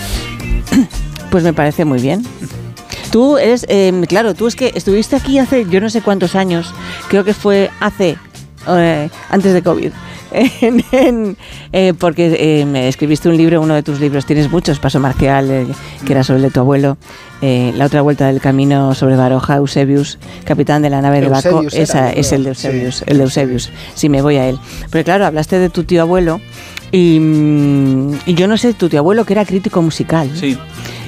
Pues 1.30 1.44
me 1.44 1.52
parece 1.52 1.84
muy 1.84 2.00
bien. 2.00 2.24
Tú 3.12 3.36
eres, 3.38 3.66
eh, 3.68 3.92
claro, 4.08 4.34
tú 4.34 4.46
es 4.46 4.56
que 4.56 4.72
estuviste 4.74 5.16
aquí 5.16 5.38
hace 5.38 5.66
yo 5.68 5.80
no 5.80 5.90
sé 5.90 6.00
cuántos 6.02 6.34
años, 6.34 6.72
creo 7.08 7.22
que 7.24 7.34
fue 7.34 7.70
hace, 7.80 8.16
eh, 8.66 9.10
antes 9.30 9.52
de 9.52 9.62
COVID, 9.62 9.92
eh, 11.72 11.94
porque 11.98 12.60
eh, 12.60 12.64
me 12.66 12.88
escribiste 12.88 13.28
un 13.28 13.36
libro, 13.36 13.60
uno 13.60 13.74
de 13.74 13.82
tus 13.82 14.00
libros, 14.00 14.26
tienes 14.26 14.50
muchos, 14.50 14.78
Paso 14.78 15.00
Marcial, 15.00 15.50
eh, 15.50 15.66
que 16.04 16.12
era 16.12 16.22
sobre 16.22 16.38
el 16.38 16.42
de 16.44 16.50
tu 16.50 16.60
abuelo, 16.60 16.98
La 17.40 17.86
otra 17.86 18.02
vuelta 18.02 18.26
del 18.26 18.40
camino 18.40 18.94
sobre 18.94 19.16
Baroja, 19.16 19.56
Eusebius, 19.56 20.18
capitán 20.44 20.82
de 20.82 20.90
la 20.90 21.00
nave 21.00 21.20
de 21.20 21.28
Baco, 21.28 21.62
esa 21.72 22.10
es 22.12 22.32
el 22.32 22.44
de 22.44 22.50
Eusebius, 22.50 23.02
el 23.06 23.18
de 23.18 23.24
Eusebius, 23.24 23.70
si 23.94 24.08
me 24.08 24.22
voy 24.22 24.36
a 24.36 24.48
él. 24.48 24.58
Pero 24.90 25.04
claro, 25.04 25.26
hablaste 25.26 25.58
de 25.58 25.70
tu 25.70 25.84
tío 25.84 26.02
abuelo 26.02 26.40
y, 26.92 27.18
mm, 27.20 28.18
y 28.26 28.34
yo 28.34 28.48
no 28.48 28.56
sé, 28.56 28.74
tu 28.74 28.88
tío 28.88 28.98
abuelo 29.00 29.24
que 29.24 29.32
era 29.34 29.44
crítico 29.44 29.80
musical. 29.82 30.30
Sí. 30.34 30.58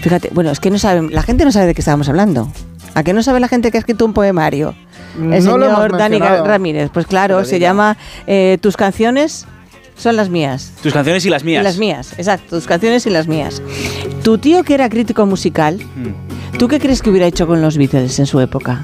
Fíjate, 0.02 0.30
bueno, 0.32 0.50
es 0.50 0.60
que 0.60 0.70
no 0.70 0.78
saben, 0.78 1.10
la 1.12 1.22
gente 1.22 1.44
no 1.44 1.52
sabe 1.52 1.66
de 1.66 1.74
qué 1.74 1.80
estábamos 1.80 2.08
hablando. 2.08 2.50
¿A 2.94 3.04
qué 3.04 3.12
no 3.12 3.22
sabe 3.22 3.40
la 3.40 3.48
gente 3.48 3.70
que 3.70 3.78
ha 3.78 3.80
escrito 3.80 4.04
un 4.04 4.12
poemario? 4.12 4.74
El 5.18 5.42
señor 5.42 5.96
Dani 5.96 6.18
Ramírez. 6.18 6.90
Pues 6.92 7.06
claro, 7.06 7.44
se 7.44 7.58
llama 7.58 7.96
eh, 8.26 8.58
Tus 8.60 8.76
canciones 8.76 9.46
son 10.00 10.16
las 10.16 10.30
mías. 10.30 10.72
Tus 10.82 10.94
canciones 10.94 11.26
y 11.26 11.30
las 11.30 11.44
mías. 11.44 11.62
las 11.62 11.76
mías, 11.76 12.14
exacto, 12.16 12.56
tus 12.56 12.66
canciones 12.66 13.04
y 13.06 13.10
las 13.10 13.28
mías. 13.28 13.62
Tu 14.22 14.38
tío 14.38 14.64
que 14.64 14.72
era 14.72 14.88
crítico 14.88 15.26
musical, 15.26 15.76
mm. 15.76 16.56
¿tú 16.58 16.68
qué 16.68 16.80
crees 16.80 17.02
que 17.02 17.10
hubiera 17.10 17.26
hecho 17.26 17.46
con 17.46 17.60
los 17.60 17.76
Beatles 17.76 18.18
en 18.18 18.24
su 18.24 18.40
época? 18.40 18.82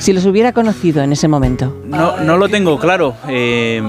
Si 0.00 0.12
los 0.12 0.26
hubiera 0.26 0.52
conocido 0.52 1.04
en 1.04 1.12
ese 1.12 1.28
momento. 1.28 1.80
No, 1.86 2.16
no 2.16 2.36
lo 2.36 2.48
tengo 2.48 2.80
claro. 2.80 3.14
Eh, 3.28 3.80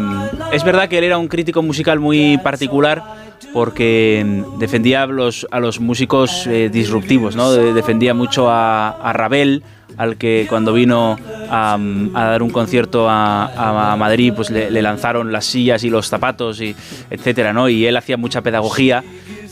es 0.52 0.64
verdad 0.64 0.88
que 0.88 1.00
él 1.00 1.06
era 1.06 1.18
un 1.18 1.28
crítico 1.28 1.64
musical 1.64 2.00
muy 2.00 2.38
particular 2.38 3.04
porque 3.52 4.44
defendía 4.60 5.04
a 5.04 5.08
los, 5.08 5.48
a 5.50 5.60
los 5.60 5.80
músicos 5.80 6.46
eh, 6.48 6.70
disruptivos, 6.72 7.36
¿no? 7.36 7.52
defendía 7.52 8.14
mucho 8.14 8.50
a, 8.50 8.90
a, 8.90 9.14
Ravel, 9.14 9.64
al 9.98 10.18
que 10.18 10.46
cuando 10.50 10.74
vino 10.74 11.18
a, 11.50 11.78
dar 12.14 12.44
un 12.44 12.50
concierto 12.50 13.08
a, 13.10 13.96
Madrid, 13.98 14.34
pues 14.36 14.50
le, 14.50 14.70
lanzaron 14.82 15.32
las 15.32 15.46
sillas 15.46 15.84
y 15.84 15.90
los 15.90 16.08
zapatos, 16.08 16.62
y 16.62 16.76
etcétera, 17.10 17.54
¿no? 17.54 17.70
Y 17.70 17.86
él 17.86 17.96
hacía 17.98 18.18
mucha 18.18 18.42
pedagogía 18.42 19.04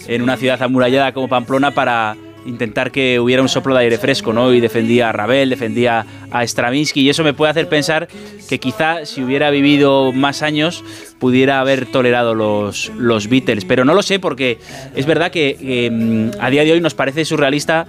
en 0.07 0.21
una 0.21 0.37
ciudad 0.37 0.61
amurallada 0.61 1.13
como 1.13 1.27
Pamplona 1.27 1.71
para 1.71 2.15
intentar 2.45 2.91
que 2.91 3.19
hubiera 3.19 3.41
un 3.41 3.49
soplo 3.49 3.75
de 3.75 3.81
aire 3.81 3.97
fresco, 3.97 4.33
¿no? 4.33 4.53
Y 4.53 4.59
defendía 4.59 5.09
a 5.09 5.11
Ravel, 5.11 5.49
defendía 5.49 6.05
a 6.31 6.43
Stravinsky, 6.43 7.01
y 7.01 7.09
eso 7.09 7.23
me 7.23 7.33
puede 7.33 7.51
hacer 7.51 7.69
pensar 7.69 8.07
que 8.49 8.59
quizá 8.59 9.05
si 9.05 9.21
hubiera 9.21 9.49
vivido 9.51 10.11
más 10.11 10.41
años 10.41 10.83
pudiera 11.19 11.59
haber 11.59 11.85
tolerado 11.85 12.33
los, 12.33 12.91
los 12.97 13.27
Beatles, 13.29 13.65
pero 13.65 13.85
no 13.85 13.93
lo 13.93 14.01
sé 14.01 14.19
porque 14.19 14.57
es 14.95 15.05
verdad 15.05 15.31
que 15.31 15.89
mm, 15.91 16.41
a 16.41 16.49
día 16.49 16.63
de 16.63 16.71
hoy 16.71 16.81
nos 16.81 16.95
parece 16.95 17.25
surrealista 17.25 17.85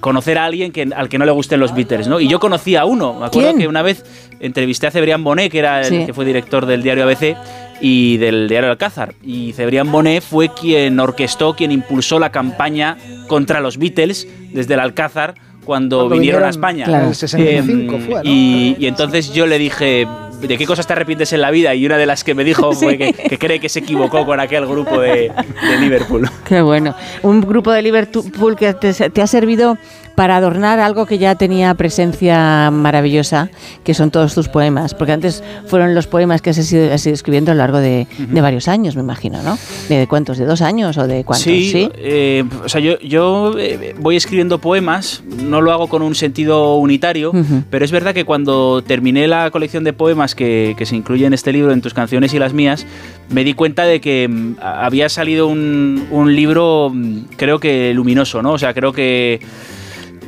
conocer 0.00 0.38
a 0.38 0.44
alguien 0.44 0.72
que, 0.72 0.88
al 0.94 1.08
que 1.08 1.18
no 1.18 1.24
le 1.24 1.32
gusten 1.32 1.60
los 1.60 1.74
Beatles, 1.74 2.08
¿no? 2.08 2.20
Y 2.20 2.28
yo 2.28 2.40
conocí 2.40 2.76
a 2.76 2.84
uno, 2.84 3.14
me 3.14 3.26
acuerdo 3.26 3.54
que 3.56 3.68
una 3.68 3.82
vez 3.82 4.04
entrevisté 4.40 4.86
a 4.86 4.90
Cebrián 4.90 5.22
Bonet, 5.24 5.50
que 5.50 5.58
era 5.58 5.82
el 5.82 6.06
que 6.06 6.14
fue 6.14 6.24
director 6.24 6.66
del 6.66 6.82
diario 6.82 7.04
ABC, 7.04 7.36
y 7.80 8.16
del 8.16 8.48
diario 8.48 8.70
Alcázar. 8.70 9.14
Y 9.22 9.52
Cebrián 9.52 9.90
Bonet 9.92 10.22
fue 10.22 10.48
quien 10.48 10.98
orquestó, 10.98 11.54
quien 11.54 11.72
impulsó 11.72 12.18
la 12.18 12.30
campaña 12.30 12.96
contra 13.28 13.60
los 13.60 13.78
Beatles 13.78 14.26
desde 14.52 14.74
el 14.74 14.80
Alcázar 14.80 15.34
cuando, 15.64 16.08
vinieron, 16.08 16.44
a 16.44 16.48
España. 16.48 16.84
Claro, 16.84 17.08
el 17.08 17.14
65 17.14 17.98
fue, 17.98 18.20
y, 18.24 18.76
y, 18.78 18.86
entonces 18.86 19.32
yo 19.34 19.46
le 19.46 19.58
dije, 19.58 20.06
¿de 20.40 20.58
qué 20.58 20.66
cosas 20.66 20.86
te 20.86 20.92
arrepientes 20.92 21.32
en 21.32 21.40
la 21.40 21.50
vida? 21.50 21.74
Y 21.74 21.86
una 21.86 21.96
de 21.96 22.06
las 22.06 22.24
que 22.24 22.34
me 22.34 22.44
dijo 22.44 22.72
fue 22.72 22.98
que, 22.98 23.38
cree 23.38 23.60
que 23.60 23.68
se 23.68 23.80
equivocó 23.80 24.24
con 24.24 24.40
aquel 24.40 24.66
grupo 24.66 25.00
de, 25.00 25.32
de, 25.68 25.78
Liverpool. 25.78 26.28
Qué 26.44 26.60
bueno. 26.60 26.94
Un 27.22 27.40
grupo 27.40 27.72
de 27.72 27.82
Liverpool 27.82 28.56
que 28.56 28.74
te, 28.74 28.92
te 28.92 29.22
ha 29.22 29.26
servido 29.26 29.78
para 30.16 30.36
adornar 30.36 30.80
algo 30.80 31.06
que 31.06 31.18
ya 31.18 31.34
tenía 31.36 31.74
presencia 31.74 32.70
maravillosa, 32.72 33.50
que 33.84 33.94
son 33.94 34.10
todos 34.10 34.34
tus 34.34 34.48
poemas, 34.48 34.94
porque 34.94 35.12
antes 35.12 35.44
fueron 35.66 35.94
los 35.94 36.06
poemas 36.06 36.40
que 36.40 36.50
has 36.50 36.72
ido, 36.72 36.90
escribiendo 36.90 37.52
a 37.52 37.54
lo 37.54 37.58
largo 37.58 37.78
de, 37.78 38.08
varios 38.30 38.66
años, 38.66 38.96
me 38.96 39.02
imagino, 39.02 39.42
¿no? 39.42 39.58
¿De 39.88 40.06
cuántos? 40.08 40.38
¿De 40.38 40.46
dos 40.46 40.62
años 40.62 40.96
o 40.96 41.06
de 41.06 41.22
cuántos? 41.22 41.44
Sí, 41.44 41.88
eh, 41.96 42.44
o 42.64 42.68
sea, 42.68 42.80
yo, 42.80 42.98
yo 43.00 43.54
eh, 43.58 43.94
voy 43.98 44.16
escribiendo 44.16 44.58
poemas, 44.58 45.22
no 45.42 45.60
lo 45.60 45.70
hago 45.70 45.88
con 45.88 46.00
un 46.00 46.14
sentido 46.14 46.76
unitario, 46.76 47.32
pero 47.68 47.84
es 47.84 47.92
verdad 47.92 48.14
que 48.14 48.24
cuando 48.24 48.82
terminé 48.82 49.28
la 49.28 49.50
colección 49.50 49.84
de 49.84 49.92
poemas 49.92 50.34
que, 50.34 50.74
que, 50.78 50.86
se 50.86 50.96
incluye 50.96 51.26
en 51.26 51.34
este 51.34 51.52
libro, 51.52 51.72
en 51.72 51.82
tus 51.82 51.92
canciones 51.92 52.32
y 52.32 52.38
las 52.38 52.54
mías, 52.54 52.86
me 53.28 53.44
di 53.44 53.52
cuenta 53.52 53.84
de 53.84 54.00
que 54.00 54.28
mm, 54.28 54.56
había 54.62 55.10
salido 55.10 55.46
un, 55.46 56.06
un 56.10 56.34
libro, 56.34 56.90
mm, 56.92 57.18
creo 57.36 57.60
que 57.60 57.92
luminoso, 57.92 58.40
¿no? 58.40 58.52
O 58.52 58.58
sea, 58.58 58.72
creo 58.72 58.92
que 58.92 59.40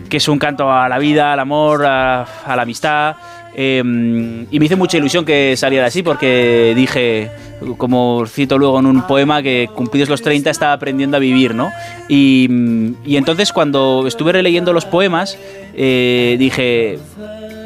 que 0.09 0.19
es 0.19 0.29
un 0.29 0.39
canto 0.39 0.73
a 0.73 0.89
la 0.89 0.99
vida, 0.99 1.33
al 1.33 1.41
amor, 1.41 1.85
a, 1.87 2.27
la 2.47 2.63
amistad. 2.63 3.17
Em, 3.55 4.47
y 4.51 4.59
me 4.59 4.67
hizo 4.67 4.77
mucha 4.77 4.99
ilusión 4.99 5.25
que 5.25 5.57
saliera 5.57 5.87
así 5.87 6.03
porque 6.03 6.75
dije, 6.77 7.31
como 7.77 8.25
cito 8.27 8.57
luego 8.59 8.79
en 8.79 8.87
un 8.87 9.07
poema, 9.07 9.43
que 9.43 9.69
cumplidos 9.75 10.09
los 10.09 10.23
30 10.23 10.51
estaba 10.51 10.73
aprendiendo 10.73 11.17
a 11.17 11.21
vivir, 11.21 11.55
¿no? 11.55 11.71
Y, 12.09 12.49
y 13.05 13.17
entonces 13.17 13.53
cuando 13.53 14.05
estuve 14.07 14.33
releyendo 14.33 14.73
los 14.73 14.85
poemas, 14.85 15.37
eh, 15.75 16.37
dije, 16.39 16.99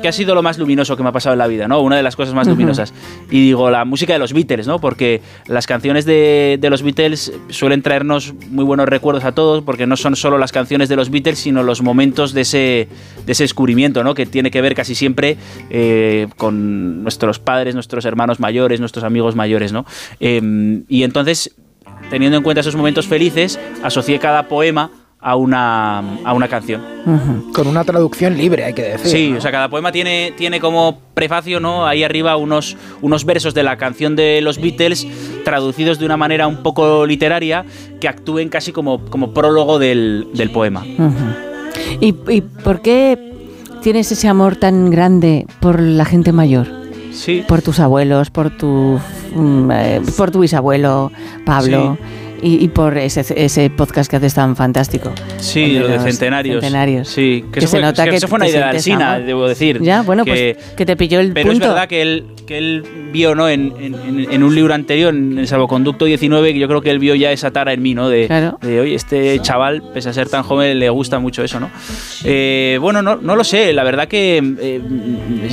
¿qué 0.02 0.08
ha 0.08 0.12
sido 0.12 0.34
lo 0.34 0.42
más 0.42 0.58
luminoso 0.58 0.96
que 0.96 1.02
me 1.02 1.08
ha 1.08 1.12
pasado 1.12 1.32
en 1.32 1.38
la 1.38 1.46
vida? 1.46 1.68
¿no? 1.68 1.80
Una 1.80 1.96
de 1.96 2.02
las 2.02 2.16
cosas 2.16 2.34
más 2.34 2.46
luminosas. 2.46 2.92
Y 3.30 3.46
digo, 3.46 3.70
la 3.70 3.84
música 3.86 4.12
de 4.12 4.18
los 4.18 4.34
Beatles, 4.34 4.66
¿no? 4.66 4.80
Porque 4.80 5.22
las 5.46 5.66
canciones 5.66 6.04
de, 6.04 6.58
de, 6.60 6.70
los 6.70 6.82
Beatles 6.82 7.32
suelen 7.48 7.80
traernos 7.80 8.34
muy 8.50 8.64
buenos 8.64 8.88
recuerdos 8.88 9.24
a 9.24 9.32
todos, 9.32 9.62
porque 9.62 9.86
no 9.86 9.96
son 9.96 10.16
solo 10.16 10.36
las 10.36 10.52
canciones 10.52 10.88
de 10.88 10.96
los 10.96 11.10
Beatles, 11.10 11.38
sino 11.38 11.62
los 11.62 11.80
momentos 11.80 12.34
de 12.34 12.42
ese, 12.42 12.88
de 13.24 13.32
ese 13.32 13.44
descubrimiento, 13.44 14.04
¿no? 14.04 14.14
Que 14.14 14.26
tiene 14.26 14.50
que 14.50 14.60
ver 14.60 14.74
casi 14.74 14.94
siempre 14.94 15.38
eh, 15.70 16.26
con 16.36 17.02
nuestros 17.02 17.38
padres, 17.38 17.74
nuestros 17.74 18.04
hermanos 18.04 18.40
mayores, 18.40 18.80
nuestros 18.80 19.04
amigos 19.04 19.36
mayores, 19.36 19.72
¿no? 19.72 19.86
Em, 20.20 20.84
y 20.88 21.04
entonces, 21.04 21.54
teniendo 22.10 22.36
en 22.36 22.42
cuenta 22.42 22.60
esos 22.60 22.76
momentos 22.76 23.06
felices, 23.06 23.58
asocié 23.82 24.18
cada 24.18 24.48
poema 24.48 24.90
a 25.22 25.36
una, 25.36 26.00
a 26.24 26.32
una 26.34 26.48
canción. 26.48 26.82
Con 27.54 27.68
una 27.68 27.84
traducción 27.84 28.36
libre, 28.36 28.64
hay 28.64 28.74
que 28.74 28.82
decir. 28.82 29.10
Sí, 29.10 29.34
o 29.36 29.40
sea, 29.40 29.52
cada 29.52 29.68
poema 29.68 29.92
tiene, 29.92 30.34
tiene 30.36 30.58
como 30.58 30.98
prefacio, 31.14 31.60
¿no? 31.60 31.86
Ahí 31.86 32.02
arriba 32.02 32.36
unos, 32.36 32.76
unos 33.00 33.24
versos 33.24 33.54
de 33.54 33.62
la 33.62 33.76
canción 33.76 34.16
de 34.16 34.40
los 34.40 34.60
Beatles 34.60 35.06
traducidos 35.44 36.00
de 36.00 36.06
una 36.06 36.16
manera 36.16 36.48
un 36.48 36.62
poco 36.64 37.06
literaria 37.06 37.64
que 38.00 38.08
actúen 38.08 38.48
casi 38.48 38.72
como, 38.72 39.04
como 39.06 39.32
prólogo 39.32 39.78
del, 39.78 40.26
del 40.34 40.50
poema. 40.50 40.84
¿Y, 42.00 42.14
¿Y 42.28 42.40
por 42.40 42.82
qué 42.82 43.16
tienes 43.80 44.10
ese 44.10 44.26
amor 44.26 44.56
tan 44.56 44.90
grande 44.90 45.46
por 45.60 45.80
la 45.80 46.04
gente 46.04 46.32
mayor? 46.32 46.66
Sí. 47.12 47.44
Por 47.46 47.62
tus 47.62 47.78
abuelos, 47.78 48.30
por 48.30 48.56
tu, 48.56 48.98
mm, 49.36 49.70
eh, 49.70 50.00
por 50.16 50.32
tu 50.32 50.40
bisabuelo, 50.40 51.12
Pablo. 51.44 51.96
Sí 52.00 52.21
y, 52.42 52.68
por 52.68 52.98
ese, 52.98 53.24
ese, 53.36 53.70
podcast 53.70 54.10
que 54.10 54.16
haces 54.16 54.34
tan 54.34 54.56
fantástico. 54.56 55.12
Sí, 55.38 55.78
lo 55.78 55.88
de, 55.88 56.00
centenarios. 56.00 56.60
centenarios. 56.60 57.08
Sí, 57.08 57.44
que, 57.52 57.60
se 57.66 57.80
nota 57.80 58.04
que, 58.04 58.16
eso 58.16 58.28
fue 58.28 58.36
una 58.36 58.48
idea 58.48 58.66
de 58.66 58.76
Alcina, 58.76 59.18
debo 59.20 59.48
decir. 59.48 59.80
Ya, 59.80 60.02
bueno, 60.02 60.24
pues 60.24 60.56
que 60.76 60.84
te 60.84 60.96
pilló 60.96 61.20
el 61.20 61.32
Pero 61.32 61.52
es 61.52 61.58
verdad 61.58 61.88
que 61.88 62.02
él, 62.02 62.24
que 62.46 62.58
él 62.58 62.84
vio, 63.12 63.34
¿no? 63.34 63.48
En, 63.48 63.72
en, 63.78 64.26
en, 64.30 64.42
un 64.42 64.54
libro 64.54 64.74
anterior, 64.74 65.14
en 65.14 65.38
el 65.38 65.46
Salvoconducto 65.46 66.04
19, 66.04 66.52
que 66.52 66.58
yo 66.58 66.66
creo 66.66 66.80
que 66.80 66.90
él 66.90 66.98
vio 66.98 67.14
ya 67.14 67.30
esa 67.30 67.50
tara 67.50 67.72
en 67.72 67.82
mí, 67.82 67.94
¿no? 67.94 68.08
De, 68.08 68.28
de 68.60 68.80
oye, 68.80 68.94
este 68.94 69.38
chaval, 69.40 69.82
pese 69.94 70.08
a 70.08 70.12
ser 70.12 70.28
tan 70.28 70.42
joven, 70.42 70.78
le 70.78 70.90
gusta 70.90 71.18
mucho 71.20 71.44
eso, 71.44 71.60
¿no? 71.60 71.70
Eh, 72.24 72.78
bueno, 72.80 73.02
no, 73.02 73.16
no 73.16 73.36
lo 73.36 73.44
sé, 73.44 73.72
la 73.72 73.84
verdad 73.84 74.08
que 74.08 74.42
eh, 74.60 74.80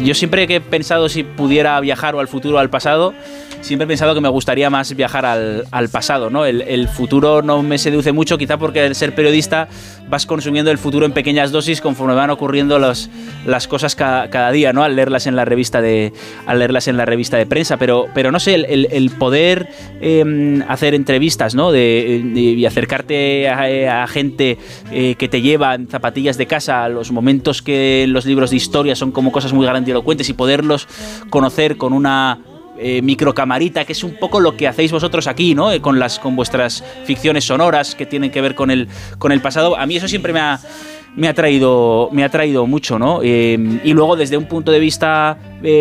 yo 0.04 0.14
siempre 0.14 0.48
que 0.48 0.56
he 0.56 0.62
pensado 0.62 1.10
si 1.10 1.24
pudiera 1.24 1.80
viajar 1.80 2.16
o 2.16 2.20
al 2.20 2.28
futuro 2.28 2.58
o 2.58 2.60
al 2.60 2.70
pasado, 2.70 3.14
siempre 3.62 3.86
he 3.86 3.88
pensado 3.88 4.14
que 4.14 4.22
me 4.22 4.30
gustaría 4.30 4.70
más 4.70 4.96
viajar 4.96 5.26
al, 5.26 5.66
al 5.72 5.90
pasado, 5.90 6.30
¿no? 6.30 6.46
El, 6.46 6.62
el, 6.62 6.79
futuro 6.88 7.42
no 7.42 7.62
me 7.64 7.78
seduce 7.78 8.12
mucho, 8.12 8.38
quizá 8.38 8.58
porque 8.58 8.82
al 8.82 8.96
ser 8.96 9.16
periodista 9.16 9.68
vas 10.10 10.26
consumiendo 10.26 10.72
el 10.72 10.78
futuro 10.78 11.06
en 11.06 11.12
pequeñas 11.12 11.52
dosis 11.52 11.82
conforme 11.82 12.16
van 12.16 12.30
ocurriendo 12.30 12.80
las 12.80 13.68
cosas 13.68 13.96
cada, 13.96 14.52
día, 14.52 14.74
¿no? 14.74 14.84
Al 14.84 14.96
leerlas 14.96 15.28
en 15.28 15.36
la 15.36 15.46
revista 15.46 15.82
de, 15.82 16.14
al 16.46 16.60
leerlas 16.60 16.88
en 16.88 16.98
la 16.98 17.06
revista 17.06 17.38
de 17.38 17.46
prensa, 17.46 17.78
pero, 17.78 18.08
pero 18.14 18.32
no 18.32 18.40
sé, 18.40 18.56
el, 18.56 18.88
el 18.92 19.12
poder 19.12 19.70
eh, 20.02 20.64
hacer 20.68 20.94
entrevistas, 20.96 21.56
¿no? 21.56 21.72
De, 21.72 22.22
y 22.36 22.66
acercarte 22.66 23.50
a, 23.50 24.08
gente 24.08 24.58
eh, 24.92 25.16
que 25.18 25.28
te 25.28 25.42
lleva 25.42 25.76
en 25.76 25.88
zapatillas 25.88 26.38
de 26.38 26.48
casa 26.48 26.90
los 26.90 27.12
momentos 27.12 27.62
que 27.62 28.06
los 28.08 28.26
libros 28.26 28.50
de 28.50 28.56
historia 28.56 28.96
son 28.96 29.12
como 29.12 29.32
cosas 29.32 29.54
muy 29.54 29.66
grandilocuentes 29.66 30.30
y 30.30 30.34
poderlos 30.34 30.88
conocer 31.30 31.78
con 31.78 31.94
una 31.94 32.40
eh, 32.82 33.02
microcamarita, 33.02 33.84
que 33.84 33.92
es 33.92 34.04
un 34.06 34.16
poco 34.16 34.40
lo 34.40 34.56
que 34.56 34.66
hacéis 34.66 34.92
vosotros 34.92 35.28
aquí, 35.28 35.54
¿no? 35.54 35.72
Eh, 35.72 35.82
con, 35.82 36.00
las, 36.00 36.18
con 36.18 36.38
vuestras 36.38 36.82
ficciones 37.04 37.44
sonoras 37.44 37.94
que 37.94 38.06
tienen 38.06 38.32
que 38.32 38.40
ver 38.40 38.56
con 38.56 38.72
el, 38.72 38.88
con 39.18 39.34
el 39.34 39.42
pasado. 39.42 39.78
A 39.78 39.86
mí 39.86 39.98
eso 39.98 40.08
siempre 40.08 40.32
me 40.32 40.40
ha, 40.40 40.60
me 41.16 41.28
ha 41.28 41.34
traído, 41.34 42.10
me 42.14 42.24
ha 42.24 42.30
traído 42.30 42.66
mucho, 42.68 42.98
¿no? 42.98 43.20
Eh, 43.22 43.82
y 43.84 43.92
luego 43.92 44.16
desde 44.16 44.38
un 44.38 44.46
punto 44.46 44.72
de 44.72 44.80
vista 44.80 45.38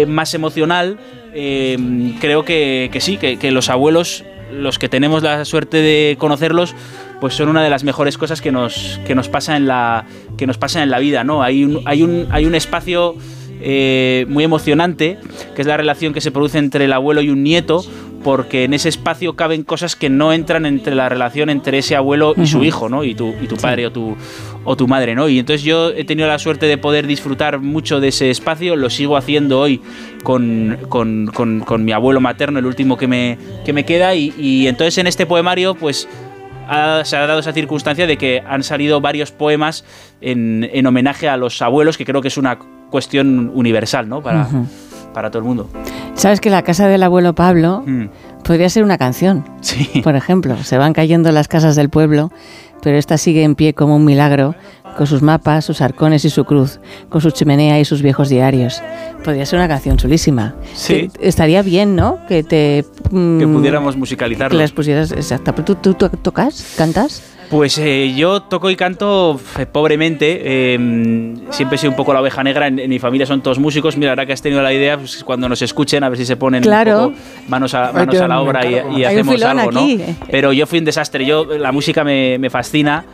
más 0.08 0.34
emocional, 0.34 0.98
creo 1.32 2.44
que, 2.44 2.90
que 2.92 3.00
sí, 3.00 3.16
que, 3.16 3.36
que, 3.36 3.52
los 3.52 3.68
abuelos, 3.68 4.24
los 4.52 4.80
que 4.80 4.88
tenemos 4.88 5.22
la 5.22 5.44
suerte 5.44 5.76
de 5.76 6.16
conocerlos, 6.18 6.74
pues 7.20 7.34
son 7.34 7.48
una 7.48 7.62
de 7.62 7.70
las 7.70 7.84
mejores 7.84 8.18
cosas 8.18 8.40
que 8.40 8.50
nos, 8.50 9.00
que 9.06 9.14
nos 9.14 9.28
pasa 9.28 9.56
en 9.56 9.68
la 9.68 10.04
que 10.36 10.48
nos 10.48 10.58
pasa 10.58 10.82
en 10.82 10.90
la 10.90 10.98
vida, 10.98 11.22
¿no? 11.22 11.44
Hay 11.44 11.64
un, 11.64 11.80
hay 11.84 12.02
un, 12.02 12.26
hay 12.30 12.44
un 12.44 12.56
espacio 12.56 13.16
eh, 13.60 14.26
muy 14.28 14.44
emocionante, 14.44 15.18
que 15.54 15.62
es 15.62 15.66
la 15.66 15.76
relación 15.76 16.12
que 16.12 16.20
se 16.20 16.30
produce 16.30 16.58
entre 16.58 16.84
el 16.84 16.92
abuelo 16.92 17.20
y 17.20 17.30
un 17.30 17.42
nieto, 17.42 17.84
porque 18.22 18.64
en 18.64 18.74
ese 18.74 18.88
espacio 18.88 19.36
caben 19.36 19.62
cosas 19.62 19.96
que 19.96 20.10
no 20.10 20.32
entran 20.32 20.66
entre 20.66 20.94
la 20.94 21.08
relación 21.08 21.50
entre 21.50 21.78
ese 21.78 21.96
abuelo 21.96 22.34
y 22.36 22.46
su 22.46 22.64
hijo, 22.64 22.88
¿no? 22.88 23.04
Y 23.04 23.14
tu, 23.14 23.34
y 23.40 23.46
tu 23.46 23.56
padre 23.56 23.86
o, 23.86 23.92
tu, 23.92 24.16
o 24.64 24.76
tu 24.76 24.88
madre, 24.88 25.14
¿no? 25.14 25.28
Y 25.28 25.38
entonces 25.38 25.62
yo 25.62 25.90
he 25.90 26.04
tenido 26.04 26.28
la 26.28 26.38
suerte 26.38 26.66
de 26.66 26.78
poder 26.78 27.06
disfrutar 27.06 27.60
mucho 27.60 28.00
de 28.00 28.08
ese 28.08 28.30
espacio, 28.30 28.76
lo 28.76 28.90
sigo 28.90 29.16
haciendo 29.16 29.60
hoy 29.60 29.80
con, 30.24 30.78
con, 30.88 31.28
con, 31.28 31.84
mi 31.84 31.92
abuelo 31.92 32.20
materno, 32.20 32.58
el 32.58 32.66
último 32.66 32.96
que 32.96 33.06
me, 33.06 33.38
que 33.64 33.72
me 33.72 33.84
queda, 33.84 34.14
y, 34.14 34.34
y 34.36 34.66
entonces 34.66 34.98
en 34.98 35.06
este 35.06 35.24
poemario, 35.26 35.74
pues 35.74 36.08
se 37.04 37.16
ha 37.16 37.26
dado 37.26 37.38
esa 37.38 37.52
circunstancia 37.52 38.06
de 38.06 38.18
que 38.18 38.42
han 38.46 38.62
salido 38.62 39.00
varios 39.00 39.32
poemas 39.32 39.84
en, 40.20 40.68
en, 40.70 40.86
homenaje 40.86 41.28
a 41.28 41.36
los 41.36 41.62
abuelos, 41.62 41.96
que 41.96 42.04
creo 42.04 42.20
que 42.20 42.28
es 42.28 42.36
una 42.36 42.58
cuestión 42.90 43.50
universal, 43.54 44.08
¿no? 44.08 44.22
Para, 44.22 44.48
para 45.12 45.30
todo 45.30 45.40
el 45.40 45.44
mundo. 45.44 45.68
Sabes 46.14 46.40
que 46.40 46.50
la 46.50 46.62
casa 46.62 46.88
del 46.88 47.02
abuelo 47.02 47.34
Pablo 47.34 47.82
mm. 47.86 48.06
podría 48.44 48.68
ser 48.68 48.82
una 48.84 48.98
canción. 48.98 49.44
Sí. 49.60 50.00
Por 50.02 50.16
ejemplo, 50.16 50.56
se 50.62 50.78
van 50.78 50.92
cayendo 50.92 51.30
las 51.32 51.48
casas 51.48 51.76
del 51.76 51.90
pueblo, 51.90 52.32
pero 52.82 52.96
esta 52.96 53.18
sigue 53.18 53.42
en 53.42 53.54
pie 53.54 53.74
como 53.74 53.96
un 53.96 54.04
milagro 54.04 54.54
con 54.96 55.06
sus 55.06 55.22
mapas, 55.22 55.64
sus 55.64 55.80
arcones 55.80 56.24
y 56.24 56.30
su 56.30 56.44
cruz, 56.44 56.80
con 57.08 57.20
su 57.20 57.30
chimenea 57.30 57.78
y 57.78 57.84
sus 57.84 58.02
viejos 58.02 58.28
diarios. 58.28 58.82
Podría 59.24 59.46
ser 59.46 59.60
una 59.60 59.68
canción 59.68 59.96
chulísima. 59.96 60.56
Sí. 60.74 61.08
estaría 61.20 61.62
bien, 61.62 61.94
¿no? 61.94 62.18
Que 62.26 62.42
te... 62.42 62.84
que 63.08 63.16
mm, 63.16 63.52
pudiéramos 63.52 63.96
musicalizarlo. 63.96 64.56
Que 64.56 64.62
las 64.62 64.72
pusieras, 64.72 65.12
exacto. 65.12 65.52
¿Tú, 65.62 65.76
tú, 65.76 65.94
tú 65.94 66.08
tocas? 66.08 66.74
¿Cantas? 66.76 67.22
Pues 67.50 67.78
eh, 67.78 68.12
yo 68.14 68.42
toco 68.42 68.70
y 68.70 68.76
canto 68.76 69.40
eh, 69.58 69.66
pobremente. 69.66 70.74
Em, 70.74 71.50
siempre 71.50 71.76
he 71.76 71.78
sido 71.78 71.90
un 71.90 71.96
poco 71.96 72.12
la 72.12 72.20
oveja 72.20 72.42
negra. 72.44 72.66
En, 72.66 72.88
mi 72.88 72.98
familia 72.98 73.26
son 73.26 73.40
todos 73.42 73.58
músicos. 73.58 73.96
Mira, 73.96 74.12
ahora 74.12 74.26
que 74.26 74.32
has 74.32 74.42
tenido 74.42 74.62
la 74.62 74.72
idea, 74.72 74.98
pues 74.98 75.24
cuando 75.24 75.48
nos 75.48 75.62
escuchen, 75.62 76.04
a 76.04 76.08
ver 76.08 76.18
si 76.18 76.26
se 76.26 76.36
ponen 76.36 76.62
manos 77.48 77.74
a, 77.74 77.92
manos 77.92 78.20
a 78.20 78.28
la 78.28 78.40
obra 78.40 78.66
y, 78.66 79.04
hacemos 79.04 79.42
algo, 79.42 79.72
¿no? 79.72 79.86
Pero 80.30 80.52
yo 80.52 80.66
fui 80.66 80.78
un 80.78 80.84
desastre. 80.84 81.24
Yo, 81.24 81.44
la 81.44 81.72
música 81.72 82.04
me, 82.04 82.38
me 82.38 82.50
fascina 82.50 83.04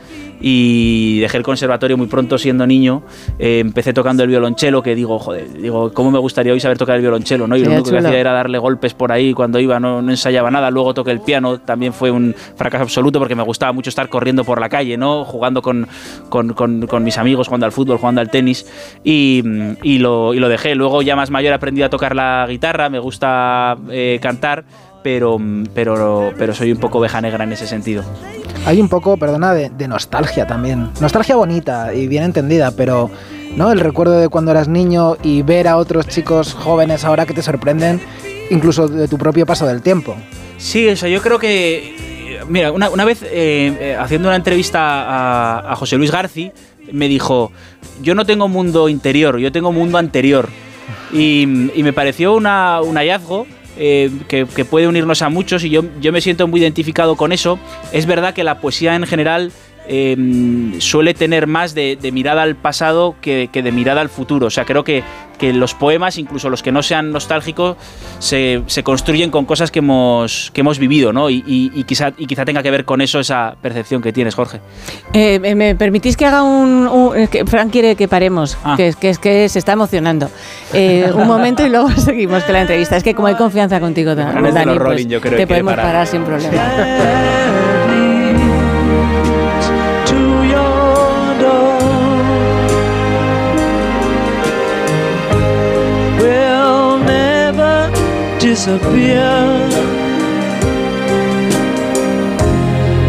y 0.40 1.20
dejé 1.20 1.38
el 1.38 1.42
conservatorio 1.42 1.96
muy 1.96 2.06
pronto 2.06 2.38
siendo 2.38 2.66
niño. 2.66 3.02
Eh, 3.38 3.60
empecé 3.60 3.92
tocando 3.92 4.22
el 4.22 4.28
violonchelo, 4.28 4.82
que 4.82 4.94
digo, 4.94 5.18
joder, 5.18 5.52
digo, 5.52 5.92
¿cómo 5.92 6.10
me 6.10 6.18
gustaría 6.18 6.52
hoy 6.52 6.60
saber 6.60 6.78
tocar 6.78 6.96
el 6.96 7.02
violonchelo? 7.02 7.46
¿no? 7.46 7.56
Y 7.56 7.64
lo 7.64 7.72
único 7.72 7.90
que 7.90 7.98
hacía 7.98 8.18
era 8.18 8.32
darle 8.32 8.58
golpes 8.58 8.94
por 8.94 9.12
ahí 9.12 9.32
cuando 9.32 9.58
iba, 9.58 9.80
no, 9.80 10.02
no, 10.02 10.10
ensayaba 10.10 10.50
nada. 10.50 10.70
Luego 10.70 10.94
toqué 10.94 11.10
el 11.10 11.20
piano, 11.20 11.60
también 11.60 11.92
fue 11.92 12.10
un 12.10 12.34
fracaso 12.56 12.82
absoluto 12.84 13.18
porque 13.18 13.34
me 13.34 13.42
gustaba 13.42 13.72
mucho 13.72 13.90
estar 13.90 14.08
corriendo 14.08 14.44
por 14.44 14.60
la 14.60 14.68
calle, 14.68 14.96
¿no? 14.96 15.24
jugando 15.24 15.62
con, 15.62 15.88
con, 16.28 16.52
con, 16.52 17.04
mis 17.04 17.18
amigos, 17.18 17.48
jugando 17.48 17.66
al 17.66 17.72
fútbol, 17.72 17.98
jugando 17.98 18.20
al 18.20 18.30
tenis 18.30 18.66
y, 19.02 19.42
y, 19.82 19.98
lo, 19.98 20.34
y, 20.34 20.38
lo, 20.38 20.48
dejé. 20.48 20.74
Luego 20.74 21.02
ya 21.02 21.16
más 21.16 21.30
mayor 21.30 21.52
aprendí 21.52 21.82
a 21.82 21.90
tocar 21.90 22.14
la 22.14 22.46
guitarra, 22.48 22.88
me 22.88 22.98
gusta 22.98 23.76
eh, 23.90 24.18
cantar 24.22 24.64
pero, 25.04 25.38
pero, 25.74 26.32
pero 26.38 26.54
soy 26.54 26.72
un 26.72 26.78
poco 26.78 26.98
oveja 26.98 27.20
negra 27.20 27.44
en 27.44 27.52
ese 27.52 27.66
sentido. 27.66 28.02
Hay 28.64 28.80
un 28.80 28.88
poco, 28.88 29.18
perdona, 29.18 29.52
de, 29.52 29.86
nostalgia 29.86 30.46
también. 30.46 30.90
Nostalgia 30.98 31.36
bonita 31.36 31.92
y 31.92 32.08
bien 32.08 32.24
entendida, 32.24 32.70
pero 32.70 33.10
¿no? 33.54 33.70
El 33.70 33.80
recuerdo 33.80 34.18
de 34.18 34.30
cuando 34.30 34.50
eras 34.50 34.66
niño 34.66 35.18
y 35.22 35.42
ver 35.42 35.68
a 35.68 35.76
otros 35.76 36.08
chicos 36.08 36.54
jóvenes 36.54 37.04
ahora 37.04 37.26
que 37.26 37.34
te 37.34 37.42
sorprenden, 37.42 38.00
incluso 38.48 38.88
de 38.88 39.06
tu 39.06 39.18
propio 39.18 39.44
paso 39.44 39.66
del 39.66 39.82
tiempo. 39.82 40.16
Sí, 40.56 40.88
o 40.88 40.96
sea, 40.96 41.10
yo 41.10 41.20
creo 41.20 41.38
que. 41.38 42.40
Mira, 42.48 42.72
una, 42.72 42.88
una 42.88 43.04
vez 43.04 43.22
eh, 43.22 43.76
eh, 43.78 43.96
haciendo 43.98 44.28
una 44.28 44.36
entrevista 44.36 45.70
a, 45.70 45.76
José 45.76 45.98
Luis 45.98 46.10
Garci, 46.10 46.50
me 46.92 47.08
dijo: 47.08 47.52
Yo 48.00 48.14
no 48.14 48.24
tengo 48.24 48.48
mundo 48.48 48.88
interior, 48.88 49.38
yo 49.38 49.52
tengo 49.52 49.70
mundo 49.70 49.98
anterior. 49.98 50.48
Y, 51.12 51.42
y 51.74 51.82
me 51.82 51.92
pareció 51.92 52.34
una, 52.34 52.80
un 52.80 52.96
hallazgo 52.96 53.46
eh, 53.76 54.10
que, 54.28 54.46
puede 54.64 54.88
unirnos 54.88 55.22
a 55.22 55.28
muchos 55.28 55.64
y 55.64 55.70
yo, 55.70 55.82
yo 56.00 56.12
me 56.12 56.20
siento 56.20 56.46
muy 56.46 56.60
identificado 56.60 57.16
con 57.16 57.32
eso. 57.32 57.58
Es 57.92 58.06
verdad 58.06 58.34
que 58.34 58.44
la 58.44 58.60
poesía 58.60 58.94
en 58.94 59.06
general 59.06 59.52
Em, 59.86 60.80
suele 60.80 61.12
tener 61.12 61.46
más 61.46 61.74
de, 61.74 61.98
mirada 62.12 62.42
al 62.42 62.56
pasado 62.56 63.16
que, 63.20 63.48
de 63.52 63.72
mirada 63.72 64.00
al 64.00 64.08
futuro. 64.08 64.46
O 64.46 64.50
sea, 64.50 64.64
creo 64.64 64.82
que, 64.82 65.02
que 65.38 65.52
los 65.52 65.74
poemas, 65.74 66.16
incluso 66.16 66.48
los 66.48 66.62
que 66.62 66.72
no 66.72 66.82
sean 66.82 67.12
nostálgicos, 67.12 67.76
se, 68.18 68.62
construyen 68.82 69.30
con 69.30 69.44
cosas 69.44 69.70
que 69.70 69.80
hemos, 69.80 70.50
que 70.54 70.62
hemos 70.62 70.78
vivido, 70.78 71.12
¿no? 71.12 71.28
Y, 71.28 71.84
quizá, 71.86 72.12
y 72.16 72.26
quizá 72.26 72.44
tenga 72.44 72.62
que 72.62 72.70
ver 72.70 72.86
con 72.86 73.02
eso 73.02 73.20
esa 73.20 73.56
percepción 73.60 74.00
que 74.00 74.12
tienes, 74.12 74.34
Jorge. 74.34 74.60
Eh, 75.12 75.38
¿Me 75.54 75.74
permitís 75.74 76.16
que 76.16 76.24
haga 76.24 76.42
un... 76.42 77.28
que 77.30 77.44
Frank 77.44 77.70
quiere 77.70 77.94
que 77.94 78.08
paremos, 78.08 78.56
ah. 78.64 78.74
que, 78.76 78.94
que, 78.98 79.10
es 79.10 79.18
que 79.18 79.48
se 79.50 79.58
está 79.58 79.72
emocionando. 79.72 80.30
Eh, 80.72 81.10
un 81.14 81.26
momento 81.26 81.66
y 81.66 81.68
luego 81.68 81.90
seguimos 81.96 82.42
con 82.44 82.54
la 82.54 82.62
entrevista. 82.62 82.96
Es 82.96 83.02
que 83.02 83.14
como 83.14 83.28
hay 83.28 83.34
confianza 83.34 83.80
contigo, 83.80 84.14
Dani, 84.14 84.78
pues 84.78 85.06
te 85.06 85.46
podemos 85.46 85.74
parar 85.74 86.06
sin 86.06 86.22
problema. 86.24 87.72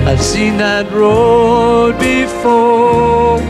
I've 0.08 0.20
seen 0.20 0.58
that 0.58 0.88
road 0.92 1.94
before. 2.00 3.44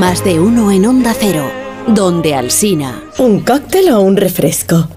Más 0.00 0.24
de 0.24 0.40
uno 0.40 0.72
en 0.72 0.84
Onda 0.84 1.14
Cero, 1.16 1.48
donde 1.86 2.34
Alsina. 2.34 3.00
¿Un 3.18 3.40
cóctel 3.40 3.90
o 3.90 4.00
un 4.00 4.16
refresco? 4.16 4.88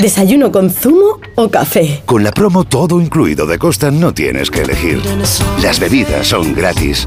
¿Desayuno 0.00 0.50
con 0.50 0.70
zumo 0.70 1.20
o 1.36 1.48
café? 1.48 2.02
Con 2.06 2.24
la 2.24 2.32
promo 2.32 2.64
todo 2.64 3.00
incluido 3.00 3.46
de 3.46 3.58
Costa 3.58 3.92
no 3.92 4.12
tienes 4.12 4.50
que 4.50 4.62
elegir. 4.62 5.00
Las 5.62 5.78
bebidas 5.78 6.26
son 6.26 6.54
gratis. 6.54 7.06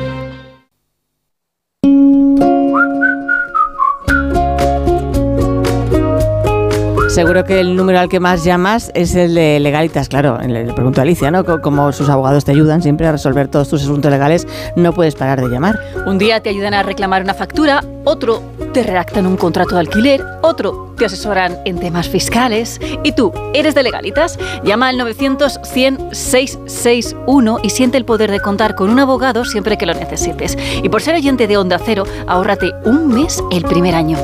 Seguro 7.11 7.43
que 7.43 7.59
el 7.59 7.75
número 7.75 7.99
al 7.99 8.07
que 8.07 8.21
más 8.21 8.45
llamas 8.45 8.89
es 8.95 9.15
el 9.15 9.35
de 9.35 9.59
legalitas, 9.59 10.07
claro. 10.07 10.37
Le 10.37 10.73
pregunto 10.73 11.01
a 11.01 11.03
Alicia, 11.03 11.29
¿no? 11.29 11.43
Como 11.61 11.91
sus 11.91 12.07
abogados 12.07 12.45
te 12.45 12.51
ayudan 12.51 12.81
siempre 12.81 13.05
a 13.05 13.11
resolver 13.11 13.49
todos 13.49 13.67
tus 13.67 13.81
asuntos 13.81 14.09
legales, 14.09 14.47
no 14.77 14.93
puedes 14.93 15.15
parar 15.15 15.41
de 15.41 15.49
llamar. 15.49 15.77
Un 16.07 16.17
día 16.17 16.41
te 16.41 16.47
ayudan 16.47 16.73
a 16.73 16.83
reclamar 16.83 17.21
una 17.21 17.33
factura, 17.33 17.83
otro 18.05 18.41
te 18.73 18.83
redactan 18.83 19.27
un 19.27 19.35
contrato 19.35 19.75
de 19.75 19.81
alquiler, 19.81 20.23
otro 20.41 20.95
te 20.97 21.03
asesoran 21.03 21.57
en 21.65 21.81
temas 21.81 22.07
fiscales. 22.07 22.79
¿Y 23.03 23.11
tú, 23.11 23.33
eres 23.53 23.75
de 23.75 23.83
legalitas? 23.83 24.39
Llama 24.63 24.87
al 24.87 24.97
900-100-661 24.97 27.59
y 27.61 27.71
siente 27.71 27.97
el 27.97 28.05
poder 28.05 28.31
de 28.31 28.39
contar 28.39 28.75
con 28.75 28.89
un 28.89 28.99
abogado 28.99 29.43
siempre 29.43 29.77
que 29.77 29.85
lo 29.85 29.93
necesites. 29.93 30.57
Y 30.81 30.87
por 30.87 31.01
ser 31.01 31.15
oyente 31.15 31.47
de 31.47 31.57
Onda 31.57 31.77
Cero, 31.77 32.05
ahórrate 32.25 32.71
un 32.85 33.09
mes 33.09 33.43
el 33.51 33.63
primer 33.63 33.95
año. 33.95 34.17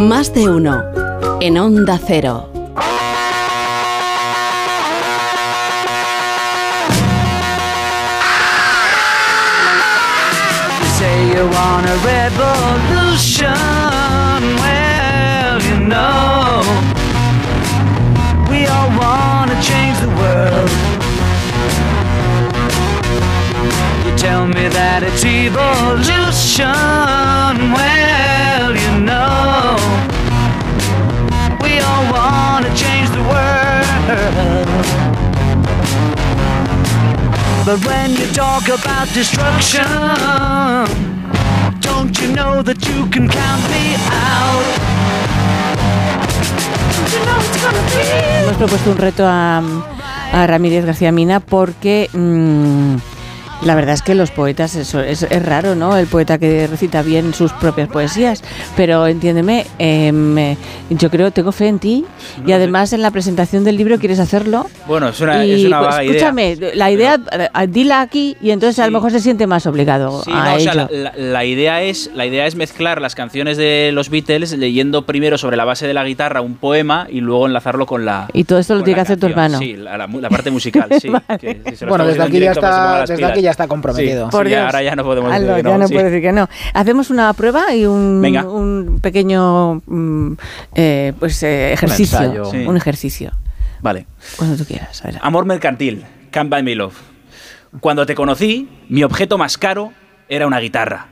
Más 0.00 0.32
de 0.32 0.48
uno. 0.48 0.82
En 1.42 1.58
Onda 1.58 2.00
Cero. 2.02 2.48
Tell 24.16 24.46
me 24.46 24.68
that 24.68 25.02
it's 25.02 25.24
evolution, 25.24 26.66
well, 27.72 28.76
know. 29.10 29.76
But 37.66 37.78
when 37.86 38.10
you 38.16 38.26
talk 38.32 38.64
about 38.68 39.06
destruction, 39.14 39.86
don't 41.80 42.14
you 42.20 42.28
know 42.32 42.62
that 42.62 42.80
you 42.88 43.06
can 43.10 43.28
count 43.28 43.62
me 43.70 43.94
out? 44.10 44.66
Hemos 48.42 48.56
propuesto 48.56 48.90
un 48.90 48.98
reto 48.98 49.24
a, 49.26 49.62
a 50.32 50.46
Ramírez 50.46 50.84
García 50.84 51.12
Mina 51.12 51.40
porque 51.40 52.08
mmm, 52.12 52.96
La 53.62 53.74
verdad 53.74 53.92
es 53.94 54.00
que 54.00 54.14
los 54.14 54.30
poetas, 54.30 54.74
eso 54.74 55.00
es, 55.00 55.22
es 55.22 55.44
raro, 55.44 55.74
¿no? 55.74 55.94
El 55.96 56.06
poeta 56.06 56.38
que 56.38 56.66
recita 56.66 57.02
bien 57.02 57.34
sus 57.34 57.52
propias 57.52 57.88
poesías. 57.88 58.42
Pero 58.74 59.06
entiéndeme, 59.06 59.66
em, 59.78 60.38
eh, 60.38 60.56
yo 60.88 61.10
creo, 61.10 61.30
tengo 61.30 61.52
fe 61.52 61.68
en 61.68 61.78
ti 61.78 62.06
y 62.46 62.52
además 62.52 62.94
en 62.94 63.02
la 63.02 63.10
presentación 63.10 63.62
del 63.62 63.76
libro 63.76 63.98
quieres 63.98 64.18
hacerlo. 64.18 64.66
Bueno, 64.86 65.10
es 65.10 65.20
una, 65.20 65.44
Y, 65.44 65.52
es 65.60 65.64
una 65.66 65.78
pues, 65.80 65.90
vaga 65.90 66.02
escúchame, 66.04 66.52
idea. 66.52 66.70
la 66.74 66.90
idea, 66.90 67.20
eh, 67.32 67.66
dila 67.68 68.00
aquí 68.00 68.34
y 68.40 68.50
entonces 68.50 68.78
a 68.78 68.86
lo 68.86 68.92
mejor 68.92 69.10
se 69.10 69.20
siente 69.20 69.46
más 69.46 69.66
obligado 69.66 70.22
Sí, 70.24 70.30
a 70.32 70.44
no, 70.44 70.54
o 70.54 70.60
sea, 70.60 70.72
ello. 70.72 70.88
la, 70.90 71.12
la- 71.16 71.44
idea 71.44 71.82
es, 71.82 72.10
la 72.14 72.24
idea 72.24 72.46
es 72.46 72.54
mezclar 72.54 73.00
las 73.02 73.14
canciones 73.14 73.58
de 73.58 73.90
los 73.92 74.08
Beatles 74.08 74.52
leyendo 74.56 75.04
primero 75.04 75.36
sobre 75.36 75.56
la 75.58 75.64
base 75.66 75.86
de 75.86 75.92
la 75.94 76.04
guitarra 76.04 76.40
un 76.40 76.54
poema 76.56 77.06
y 77.10 77.20
luego 77.20 77.46
enlazarlo 77.46 77.84
con 77.86 78.04
la. 78.06 78.28
Y 78.32 78.44
todo 78.44 78.58
esto 78.58 78.74
lo 78.74 78.82
tiene 78.82 78.94
que 78.96 79.00
hacer 79.02 79.18
tu 79.18 79.26
hermano. 79.26 79.58
Sí, 79.58 79.76
la, 79.76 79.98
la 79.98 80.06
la 80.06 80.28
parte 80.30 80.50
musical, 80.50 80.88
sí. 81.00 81.10
que- 81.40 81.60
que 81.60 81.76
lo 81.80 81.88
Bueno, 81.88 82.04
estamos 82.04 82.06
desde 82.08 82.22
aquí 82.22 82.38
ya 82.40 82.52
está, 82.52 83.04
desde 83.06 83.24
aquí 83.26 83.42
ya 83.42 83.49
está 83.50 83.68
comprometido. 83.68 84.26
Sí, 84.26 84.30
Por 84.30 84.46
sí, 84.46 84.50
ya- 84.52 84.58
Dios. 84.58 84.66
ahora 84.66 84.82
ya 84.82 84.96
no 84.96 85.04
podemos 85.04 85.30
decir 85.32 85.46
que 85.54 85.62
ya 85.62 85.70
no. 85.70 85.78
no 85.78 85.88
sí. 85.88 85.94
puedo 85.94 86.06
decir 86.06 86.22
que 86.22 86.32
no. 86.32 86.48
Hacemos 86.74 87.10
una 87.10 87.32
prueba 87.34 87.74
y 87.74 87.86
un, 87.86 88.24
un 88.46 88.98
pequeño 89.02 89.82
mm, 89.86 90.32
eh, 90.74 91.12
pues, 91.18 91.42
eh, 91.42 91.72
ejercicio. 91.72 92.18
ensayo. 92.18 92.44
Sí. 92.46 92.58
Un 92.66 92.76
ejercicio. 92.76 93.32
Vale. 93.80 94.06
Cuando 94.36 94.56
tú 94.56 94.64
quieras. 94.64 95.00
adelante. 95.02 95.26
Amor 95.26 95.44
mercantil, 95.46 96.04
Can't 96.30 96.50
Buy 96.50 96.62
Me 96.62 96.74
Love. 96.74 96.96
Cuando 97.80 98.04
te 98.06 98.14
conocí, 98.14 98.68
mi 98.88 99.04
objeto 99.04 99.38
más 99.38 99.56
caro 99.56 99.92
era 100.28 100.46
una 100.46 100.58
guitarra. 100.58 101.08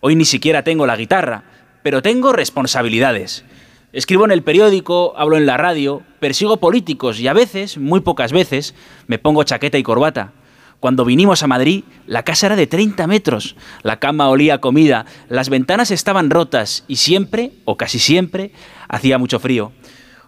Hoy 0.00 0.16
ni 0.16 0.24
siquiera 0.24 0.64
tengo 0.64 0.84
la 0.86 0.96
guitarra, 0.96 1.44
pero 1.82 2.02
tengo 2.02 2.32
responsabilidades. 2.32 3.44
Escribo 3.92 4.24
en 4.24 4.30
el 4.30 4.42
periódico, 4.42 5.12
hablo 5.16 5.36
en 5.36 5.46
la 5.46 5.56
radio, 5.58 6.02
persigo 6.18 6.56
políticos 6.56 7.20
y 7.20 7.28
a 7.28 7.34
veces, 7.34 7.76
muy 7.78 8.00
pocas 8.00 8.32
veces, 8.32 8.74
me 9.06 9.18
pongo 9.18 9.44
chaqueta 9.44 9.78
y 9.78 9.82
corbata. 9.82 10.32
Cuando 10.82 11.04
vinimos 11.04 11.44
a 11.44 11.46
Madrid, 11.46 11.84
la 12.08 12.24
casa 12.24 12.46
era 12.46 12.56
de 12.56 12.66
30 12.66 13.06
metros, 13.06 13.54
la 13.84 14.00
cama 14.00 14.28
olía 14.28 14.58
comida, 14.58 15.06
las 15.28 15.48
ventanas 15.48 15.92
estaban 15.92 16.28
rotas 16.28 16.82
y 16.88 16.96
siempre, 16.96 17.52
o 17.64 17.76
casi 17.76 18.00
siempre, 18.00 18.50
hacía 18.88 19.16
mucho 19.16 19.38
frío. 19.38 19.70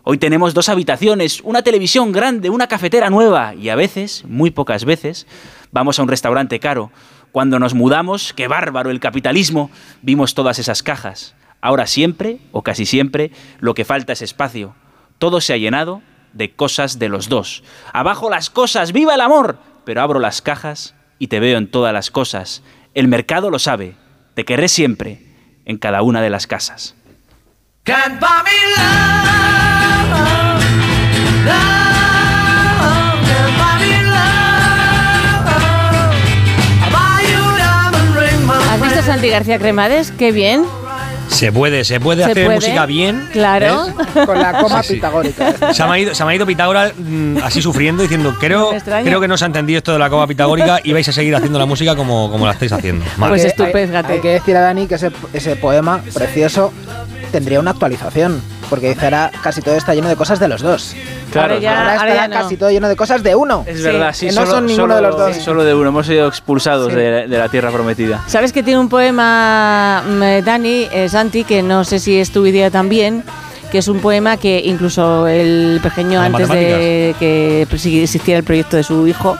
Hoy 0.04 0.16
tenemos 0.18 0.54
dos 0.54 0.68
habitaciones, 0.68 1.40
una 1.42 1.62
televisión 1.62 2.12
grande, 2.12 2.50
una 2.50 2.68
cafetera 2.68 3.10
nueva 3.10 3.56
y 3.56 3.68
a 3.68 3.74
veces, 3.74 4.22
muy 4.28 4.52
pocas 4.52 4.84
veces, 4.84 5.26
vamos 5.72 5.98
a 5.98 6.04
un 6.04 6.08
restaurante 6.08 6.60
caro. 6.60 6.92
Cuando 7.32 7.58
nos 7.58 7.74
mudamos, 7.74 8.32
qué 8.32 8.46
bárbaro 8.46 8.92
el 8.92 9.00
capitalismo, 9.00 9.72
vimos 10.02 10.34
todas 10.34 10.60
esas 10.60 10.84
cajas. 10.84 11.34
Ahora 11.62 11.88
siempre, 11.88 12.38
o 12.52 12.62
casi 12.62 12.86
siempre, 12.86 13.32
lo 13.58 13.74
que 13.74 13.84
falta 13.84 14.12
es 14.12 14.22
espacio. 14.22 14.76
Todo 15.18 15.40
se 15.40 15.52
ha 15.52 15.56
llenado 15.56 16.00
de 16.32 16.52
cosas 16.54 17.00
de 17.00 17.08
los 17.08 17.28
dos. 17.28 17.64
Abajo 17.92 18.30
las 18.30 18.50
cosas, 18.50 18.92
viva 18.92 19.16
el 19.16 19.20
amor. 19.20 19.73
Pero 19.84 20.02
abro 20.02 20.20
las 20.20 20.42
cajas 20.42 20.94
y 21.18 21.28
te 21.28 21.40
veo 21.40 21.58
en 21.58 21.70
todas 21.70 21.92
las 21.92 22.10
cosas. 22.10 22.62
El 22.94 23.08
mercado 23.08 23.50
lo 23.50 23.58
sabe. 23.58 23.96
Te 24.34 24.44
querré 24.44 24.68
siempre 24.68 25.22
en 25.64 25.78
cada 25.78 26.02
una 26.02 26.20
de 26.22 26.30
las 26.30 26.46
casas. 26.46 26.94
Can't 27.84 28.18
buy 28.18 28.28
me 28.44 28.50
love, 28.76 30.08
love, 31.44 31.60
can't 33.26 33.56
buy 33.58 33.74
me 33.78 33.92
love. 34.08 35.44
I'll 36.80 36.90
buy 36.90 37.20
you 37.28 37.42
a 37.44 37.58
diamond 37.58 38.16
ring, 38.16 38.40
my 38.46 38.54
¿Has 38.72 38.80
visto 38.80 39.02
Santi 39.02 39.28
García 39.28 39.58
Cremades? 39.58 40.12
Qué 40.12 40.32
bien. 40.32 40.64
Se 41.28 41.50
puede, 41.52 41.84
se 41.84 41.98
puede 42.00 42.24
¿Se 42.24 42.30
hacer 42.30 42.44
puede? 42.44 42.56
música 42.58 42.86
bien. 42.86 43.28
Claro. 43.32 43.86
¿ves? 44.14 44.26
Con 44.26 44.38
la 44.40 44.58
coma 44.60 44.82
Sí, 44.82 44.88
sí. 44.88 44.94
pitagórica. 44.94 45.74
Se 45.74 45.84
me, 45.84 45.90
ha 45.90 45.98
ido, 45.98 46.14
se 46.14 46.24
me 46.24 46.32
ha 46.32 46.34
ido 46.36 46.46
Pitágoras 46.46 46.92
mm, 46.96 47.38
así 47.42 47.60
sufriendo, 47.60 48.02
diciendo, 48.02 48.36
creo, 48.38 48.70
creo 48.84 49.20
que 49.20 49.28
no 49.28 49.36
se 49.36 49.44
ha 49.44 49.46
entendido 49.46 49.78
esto 49.78 49.92
de 49.92 49.98
la 49.98 50.10
coma 50.10 50.26
pitagórica 50.26 50.80
y 50.84 50.92
vais 50.92 51.08
a 51.08 51.12
seguir 51.12 51.34
haciendo 51.34 51.58
la 51.58 51.66
música 51.66 51.96
como, 51.96 52.30
como 52.30 52.46
la 52.46 52.52
estáis 52.52 52.72
haciendo. 52.72 53.04
Mal. 53.16 53.30
Pues 53.30 53.42
Hay- 53.42 53.48
estupéngate. 53.50 54.12
Hay, 54.14 54.20
que 54.20 54.28
decir 54.28 54.56
a 54.56 54.60
Dani 54.60 54.86
que 54.86 54.94
ese, 54.96 55.10
ese 55.32 55.56
poema 55.56 56.00
precioso 56.14 56.72
tendría 57.32 57.58
una 57.60 57.72
actualización. 57.72 58.40
Porque 58.70 58.88
dice 58.88 59.04
ahora 59.04 59.30
casi 59.42 59.60
todo 59.60 59.74
está 59.76 59.94
lleno 59.94 60.08
de 60.08 60.16
cosas 60.16 60.38
de 60.40 60.48
los 60.48 60.62
dos. 60.62 60.94
Claro, 61.34 61.54
Ahora 61.54 61.62
ya- 61.62 61.70
ahora 61.70 61.80
ahora 61.82 61.94
estará 61.94 62.14
ya 62.14 62.28
no. 62.28 62.42
casi 62.42 62.56
todo 62.56 62.70
lleno 62.70 62.88
de 62.88 62.96
cosas 62.96 63.22
de 63.22 63.34
uno. 63.34 63.64
Es 63.66 63.82
verdad, 63.82 64.12
sí, 64.14 64.26
que 64.28 64.32
no 64.32 64.40
solo- 64.40 64.50
son 64.52 64.66
ninguno 64.66 64.94
solo- 64.94 64.94
de 64.96 65.02
los 65.02 65.18
dos. 65.18 65.36
Solo 65.44 65.64
de 65.64 65.74
uno, 65.74 65.88
hemos 65.90 66.06
sido 66.06 66.26
expulsados 66.28 66.90
Sí. 66.92 66.96
de, 66.98 67.26
de 67.28 67.38
la 67.38 67.48
tierra 67.48 67.70
prometida. 67.70 68.22
¿Sabes 68.26 68.52
que 68.52 68.62
tiene 68.62 68.78
un 68.80 68.88
poema, 68.88 70.02
mm, 70.06 70.44
Dani, 70.44 70.88
eh, 70.92 71.08
Santi, 71.08 71.44
que 71.44 71.62
no 71.62 71.84
sé 71.84 71.98
si 71.98 72.18
es 72.18 72.30
tu 72.30 72.46
idea 72.46 72.70
también? 72.70 73.22
Que 73.70 73.78
es 73.78 73.88
un 73.88 73.98
poema 74.00 74.36
que 74.36 74.60
incluso 74.64 75.26
el 75.26 75.80
pequeño, 75.82 76.20
antes 76.20 76.48
de 76.48 77.14
que 77.18 77.62
existiera 77.70 78.38
el 78.38 78.44
proyecto 78.44 78.76
de 78.76 78.84
su 78.84 79.06
hijo, 79.08 79.36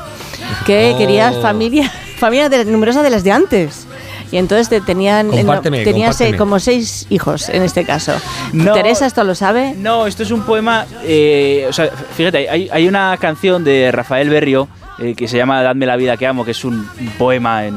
que 0.67 0.93
Oh. 0.95 0.99
quería 0.99 1.33
familia, 1.41 1.91
familia 2.19 2.49
de, 2.49 2.65
numerosa 2.65 3.03
de 3.03 3.11
las 3.11 3.23
de 3.25 3.31
antes. 3.33 3.87
Y 4.35 4.39
entonces 4.39 4.69
te- 4.69 4.81
tenían, 4.81 5.27
eh, 5.29 5.31
no, 5.31 5.37
compárteme. 5.37 6.37
como 6.37 6.59
seis 6.59 7.07
hijos 7.09 7.49
en 7.51 7.63
este 7.63 7.85
caso. 7.85 8.13
No. 8.53 8.73
Teresa 8.73 9.07
esto 9.07 9.23
lo 9.23 9.37
sabe. 9.37 9.75
No, 9.79 10.09
esto 10.09 10.25
es 10.25 10.33
un 10.33 10.43
poema. 10.43 10.87
eh, 11.05 11.67
o 11.69 11.73
sea, 11.73 11.89
fíjate, 12.17 12.51
hay, 12.51 12.69
hay 12.73 12.89
una 12.89 13.17
canción 13.21 13.63
de 13.63 13.93
Rafael 13.93 14.29
Berrio 14.29 14.67
eh, 14.99 15.15
que 15.15 15.29
se 15.29 15.37
llama 15.37 15.63
Dadme 15.63 15.87
la 15.87 15.95
vida 15.95 16.17
que 16.17 16.27
amo, 16.27 16.45
que 16.45 16.51
es 16.51 16.65
un, 16.65 16.75
un 17.01 17.09
poema 17.17 17.65
en, 17.67 17.77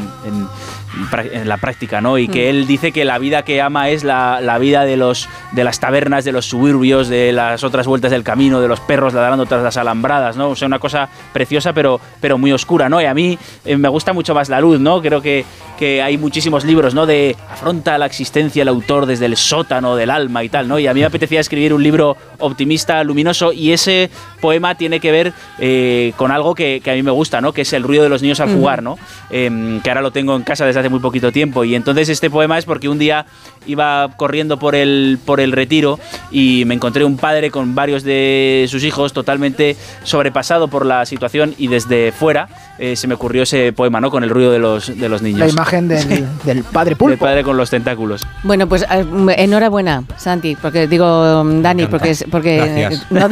en 1.32 1.48
la 1.50 1.58
práctica, 1.58 2.02
¿no? 2.02 2.18
Y 2.18 2.28
que 2.28 2.48
Mm. 2.48 2.50
él 2.50 2.68
dice 2.68 2.92
que 2.92 3.06
la 3.06 3.18
vida 3.20 3.44
que 3.44 3.62
ama 3.62 3.90
es 3.90 4.04
la, 4.04 4.40
la 4.42 4.58
vida 4.58 4.86
de 4.86 4.98
los 4.98 5.28
de 5.52 5.64
las 5.64 5.80
tabernas, 5.80 6.26
de 6.26 6.32
los 6.32 6.46
suburbios, 6.46 7.08
de 7.08 7.32
las 7.32 7.64
otras 7.64 7.88
vueltas 7.88 8.12
del 8.12 8.24
camino, 8.24 8.62
de 8.62 8.68
los 8.68 8.80
perros 8.80 9.14
ladrando 9.14 9.46
tras 9.46 9.64
las 9.64 9.78
alambradas, 9.78 10.38
¿no? 10.38 10.50
O 10.50 10.56
sea, 10.56 10.68
una 10.68 10.80
cosa 10.80 11.10
preciosa, 11.34 11.74
pero, 11.74 12.00
pero 12.22 12.38
muy 12.38 12.52
oscura, 12.52 12.90
¿no? 12.90 13.02
Y 13.02 13.06
a 13.06 13.14
mí 13.14 13.38
eh, 13.66 13.78
me 13.78 13.88
gusta 13.90 14.14
mucho 14.14 14.34
más 14.34 14.50
la 14.50 14.60
luz, 14.62 14.80
¿no? 14.80 15.02
Creo 15.02 15.22
que, 15.22 15.46
que 15.78 16.02
hay 16.02 16.18
muchísimos 16.18 16.64
libros, 16.66 16.94
¿no? 16.94 17.06
De 17.06 17.36
afronta 17.50 17.98
la 17.98 18.06
existencia 18.06 18.62
el 18.62 18.68
autor 18.68 19.06
desde 19.06 19.26
el 19.26 19.38
sótano 19.38 19.96
del 19.96 20.10
alma 20.10 20.44
y 20.44 20.50
tal, 20.50 20.68
¿no? 20.68 20.80
Y 20.80 20.88
a 20.88 20.94
mí 20.94 21.00
me 21.02 21.06
apetecía 21.06 21.40
escribir 21.40 21.74
un 21.74 21.84
libro 21.84 22.18
optimista, 22.40 23.04
luminoso, 23.04 23.52
y 23.54 23.72
ese 23.72 24.10
poema 24.42 24.76
tiene 24.76 25.00
que 25.00 25.12
ver 25.12 25.34
eh, 25.60 26.14
con 26.18 26.32
algo 26.32 26.56
que, 26.56 26.82
que 26.84 26.92
a 26.92 26.94
mí 26.94 27.04
me 27.04 27.12
gusta, 27.12 27.42
¿no? 27.42 27.54
Que 27.54 27.62
es 27.62 27.74
el 27.74 27.84
ruido 27.84 28.04
de 28.04 28.10
los 28.10 28.22
niños 28.22 28.40
al 28.40 28.54
jugar, 28.54 28.84
¿no? 28.84 28.98
Em, 29.30 29.82
que 29.82 29.90
ahora 29.90 30.02
lo 30.02 30.12
tengo 30.12 30.36
en 30.36 30.44
casa 30.44 30.66
desde 30.66 30.80
hace 30.80 30.87
muy 30.90 31.00
poquito 31.00 31.32
tiempo. 31.32 31.64
Y 31.64 31.76
entonces 31.76 32.10
este 32.10 32.30
poema 32.30 32.58
es 32.58 32.66
porque 32.66 32.90
un 32.90 33.00
día 33.00 33.26
iba 33.68 34.10
corriendo 34.18 34.58
por 34.58 34.76
el, 34.76 35.20
por 35.26 35.40
el 35.40 35.52
retiro 35.52 36.00
y 36.32 36.64
me 36.66 36.74
encontré 36.76 37.04
un 37.04 37.18
padre 37.18 37.52
con 37.52 37.76
varios 37.76 38.04
de 38.04 38.66
sus 38.70 38.84
hijos 38.84 39.14
totalmente 39.14 39.76
sobrepasado 40.04 40.68
por 40.68 40.86
la 40.86 41.06
situación 41.06 41.54
y 41.58 41.68
desde 41.68 42.12
fuera 42.12 42.48
eh, 42.80 42.96
se 42.96 43.08
me 43.08 43.16
ocurrió 43.16 43.44
ese 43.44 43.74
poema, 43.74 44.00
¿no? 44.00 44.12
Con 44.12 44.24
el 44.24 44.30
ruido 44.30 44.52
de 44.52 44.60
los, 44.60 44.96
de 45.00 45.10
los 45.10 45.22
niños. 45.22 45.40
La 45.40 45.48
imagen 45.48 45.88
del, 45.88 46.28
del 46.46 46.64
padre 46.64 46.92
Del 46.92 46.98
pulpo. 46.98 47.26
padre 47.26 47.44
con 47.44 47.58
los 47.58 47.70
tentáculos. 47.70 48.26
Bueno, 48.44 48.68
pues 48.68 48.84
eh, 48.84 49.06
enhorabuena, 49.38 50.04
Santi, 50.18 50.56
porque 50.56 50.88
digo 50.88 51.44
mm, 51.44 51.62
Dani, 51.62 51.88
porque 51.88 52.12
es 52.12 52.24
porque 52.30 52.90
no, 53.10 53.28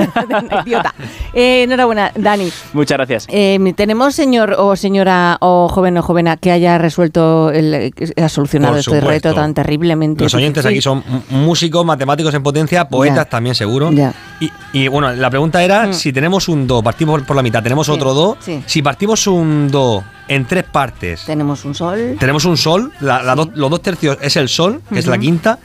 idiota. 0.66 0.94
Eh, 1.34 1.64
enhorabuena, 1.64 2.12
Dani. 2.16 2.50
Muchas 2.74 2.98
gracias. 2.98 3.28
Eh, 3.30 3.60
tenemos 3.76 4.16
señor 4.16 4.56
o 4.58 4.76
señora 4.76 5.38
o 5.42 5.68
joven 5.68 5.98
o 5.98 6.02
jovena 6.02 6.38
que 6.38 6.50
haya 6.52 6.78
resuelto, 6.78 7.52
el, 7.52 7.94
que 7.94 8.14
ha 8.22 8.30
solucionado 8.30 8.74
Por 8.74 8.80
este 8.80 8.92
supuesto. 9.00 9.10
reto 9.30 9.34
tan 9.34 9.54
terriblemente. 9.54 10.24
Los 10.26 10.34
oyentes 10.34 10.66
aquí 10.66 10.82
son 10.82 11.04
músicos, 11.30 11.86
matemáticos 11.86 12.34
en 12.34 12.44
potencia, 12.44 12.88
poetas 12.88 13.18
Ya. 13.18 13.26
también 13.26 13.56
seguro. 13.56 13.92
Ya. 13.92 14.14
Y, 14.40 14.52
y, 14.74 14.88
bueno, 14.88 15.12
la 15.14 15.30
pregunta 15.30 15.64
era 15.64 15.88
Mm. 15.88 15.94
si 15.94 16.12
tenemos 16.14 16.48
un 16.50 16.68
do, 16.68 16.84
partimos 16.84 17.22
por 17.24 17.36
la 17.36 17.42
mitad, 17.44 17.64
tenemos 17.64 17.86
Sí, 17.88 17.92
otro 17.94 18.14
do. 18.14 18.38
sí. 18.40 18.62
Si 18.66 18.82
partimos 18.82 19.26
un 19.28 19.70
do 19.72 20.04
en 20.28 20.46
tres 20.46 20.64
partes, 20.64 21.24
Tenemos 21.26 21.64
un 21.66 21.74
sol. 21.76 22.16
tenemos 22.20 22.46
un 22.46 22.58
sol, 22.58 22.92
la- 23.00 23.22
la 23.24 23.36
do- 23.36 23.52
los 23.56 23.70
dos 23.70 23.82
tercios 23.82 24.18
es 24.22 24.36
el 24.36 24.50
sol, 24.50 24.82
que 24.92 25.00
es 25.00 25.08
la 25.08 25.18
quinta. 25.18 25.60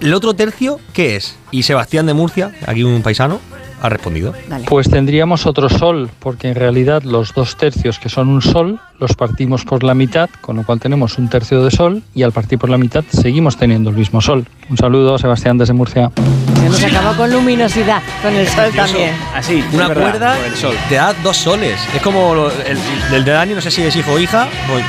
El 0.00 0.12
otro 0.14 0.34
tercio, 0.34 0.80
¿qué 0.92 1.16
es? 1.16 1.36
Y 1.52 1.62
Sebastián 1.62 2.06
de 2.06 2.14
Murcia, 2.14 2.52
aquí 2.66 2.82
un 2.82 3.02
paisano, 3.02 3.38
ha 3.82 3.88
respondido. 3.88 4.32
Pues 4.68 4.88
tendríamos 4.88 5.44
otro 5.44 5.68
sol, 5.68 6.08
porque 6.20 6.48
en 6.48 6.54
realidad 6.54 7.02
los 7.02 7.34
dos 7.34 7.56
tercios 7.56 7.98
que 7.98 8.08
son 8.08 8.28
un 8.28 8.40
sol 8.40 8.80
los 9.00 9.14
partimos 9.14 9.64
por 9.64 9.82
la 9.82 9.94
mitad, 9.94 10.30
con 10.40 10.54
lo 10.56 10.62
cual 10.62 10.78
tenemos 10.78 11.18
un 11.18 11.28
tercio 11.28 11.64
de 11.64 11.72
sol 11.72 12.04
y 12.14 12.22
al 12.22 12.30
partir 12.30 12.60
por 12.60 12.70
la 12.70 12.78
mitad 12.78 13.02
seguimos 13.10 13.56
teniendo 13.56 13.90
el 13.90 13.96
mismo 13.96 14.20
sol. 14.20 14.46
Un 14.70 14.76
saludo, 14.76 15.18
Sebastián 15.18 15.58
desde 15.58 15.72
Murcia. 15.72 16.12
Se 16.54 16.68
nos 16.68 16.84
acabó 16.84 17.16
con 17.16 17.32
luminosidad, 17.32 18.00
con 18.22 18.32
el 18.34 18.46
sol 18.46 18.70
también. 18.76 19.10
Así, 19.34 19.64
Una 19.72 19.88
verdad, 19.88 20.10
cuerda 20.10 20.36
con 20.36 20.44
el 20.44 20.54
sol. 20.54 20.76
te 20.88 20.94
da 20.94 21.12
dos 21.24 21.36
soles. 21.36 21.80
Es 21.92 22.02
como 22.02 22.34
el, 22.64 22.78
el 23.12 23.24
de 23.24 23.32
Dani, 23.32 23.54
no 23.54 23.60
sé 23.60 23.72
si 23.72 23.82
es 23.82 23.96
hijo 23.96 24.12
o 24.12 24.18
hija. 24.20 24.46
Pues, 24.68 24.84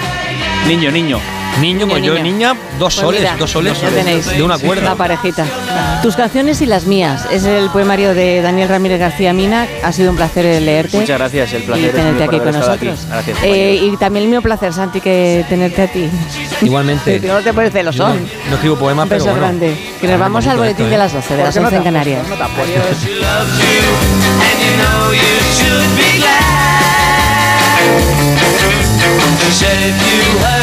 niño, 0.68 0.92
niño. 0.92 1.18
Niño, 1.62 1.88
pues 1.88 2.04
yo 2.04 2.14
niño. 2.16 2.24
niña, 2.24 2.54
dos 2.80 2.80
Pues 2.80 2.94
soles, 2.96 3.22
mira, 3.22 3.36
dos 3.38 3.52
soles 3.52 3.80
ya 3.80 3.90
tenéis 3.90 4.26
de 4.28 4.44
una 4.44 4.58
cuerda. 4.58 4.84
La 4.90 4.96
parejita. 4.96 5.46
Tus 6.02 6.16
canciones 6.16 6.62
y 6.62 6.66
las 6.66 6.86
mías. 6.86 7.26
Es 7.32 7.46
el 7.46 7.70
poemario 7.70 8.14
de 8.14 8.42
Daniel 8.42 8.70
Ramírez 8.70 9.00
García 9.00 9.34
Mina. 9.34 9.68
Ha 9.84 9.92
sido 9.92 10.12
un 10.12 10.18
placer 10.18 10.62
leerte. 10.62 10.98
Muchas 10.98 11.18
gracias, 11.20 11.54
el 11.54 11.64
placer 11.64 11.84
y 11.84 11.88
es 11.88 11.94
tenerte 11.94 12.26
por 12.26 12.36
aquí 12.36 12.44
con 12.44 12.56
estado 12.56 12.72
aquí. 12.74 12.86
nosotros. 12.88 13.08
Gracias, 13.10 13.38
Eh, 13.44 13.80
y 13.84 13.98
también 13.98 14.24
el 14.26 14.30
mío 14.32 14.42
placer, 14.42 14.74
Santi, 14.74 15.00
que 15.00 15.46
tenerte 15.48 15.82
a 15.84 15.88
ti. 15.88 16.10
Igualmente. 16.62 17.18
Que 17.22 17.28
no 17.28 17.40
te 17.42 17.54
pones 17.54 17.72
Yo 17.74 17.84
no, 17.84 17.92
celosón. 17.92 18.28
no 18.50 18.56
escribo 18.56 18.76
poemas, 18.76 19.04
Un 19.04 19.10
pero 19.10 19.24
bueno. 19.26 19.40
grande. 19.40 19.76
Que 20.02 20.08
nos 20.08 20.16
Ah, 20.16 20.20
vamos 20.20 20.48
al 20.48 20.58
boletín 20.58 20.86
esto, 20.86 20.90
de 20.90 20.96
¿eh? 20.96 20.98
las 20.98 21.14
12, 21.14 21.30
de 21.30 21.36
¿Por 21.36 21.46
las 21.46 21.54
qué 21.54 21.60
no 21.62 21.68
11 21.68 21.78
en 21.78 21.84
Canarias. 21.84 22.28
No 22.28 22.36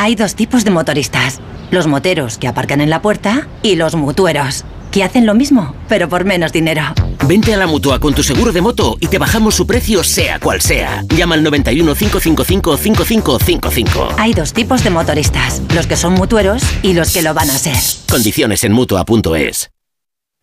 Hay 0.00 0.14
dos 0.14 0.36
tipos 0.36 0.64
de 0.64 0.70
motoristas. 0.70 1.40
Los 1.72 1.88
moteros 1.88 2.38
que 2.38 2.46
aparcan 2.46 2.80
en 2.80 2.88
la 2.88 3.02
puerta 3.02 3.48
y 3.64 3.74
los 3.74 3.96
mutueros, 3.96 4.64
que 4.92 5.02
hacen 5.02 5.26
lo 5.26 5.34
mismo, 5.34 5.74
pero 5.88 6.08
por 6.08 6.24
menos 6.24 6.52
dinero. 6.52 6.82
Vente 7.26 7.52
a 7.52 7.56
la 7.56 7.66
mutua 7.66 7.98
con 7.98 8.14
tu 8.14 8.22
seguro 8.22 8.52
de 8.52 8.60
moto 8.60 8.96
y 9.00 9.08
te 9.08 9.18
bajamos 9.18 9.56
su 9.56 9.66
precio 9.66 10.04
sea 10.04 10.38
cual 10.38 10.60
sea. 10.60 11.02
Llama 11.08 11.34
al 11.34 11.42
91 11.42 11.96
555 11.96 12.76
5555. 12.76 14.08
Hay 14.18 14.34
dos 14.34 14.52
tipos 14.52 14.84
de 14.84 14.90
motoristas, 14.90 15.62
los 15.74 15.88
que 15.88 15.96
son 15.96 16.14
mutueros 16.14 16.62
y 16.82 16.92
los 16.92 17.12
que 17.12 17.22
lo 17.22 17.34
van 17.34 17.50
a 17.50 17.58
ser. 17.58 17.74
Condiciones 18.08 18.62
en 18.62 18.74
mutua.es. 18.74 19.72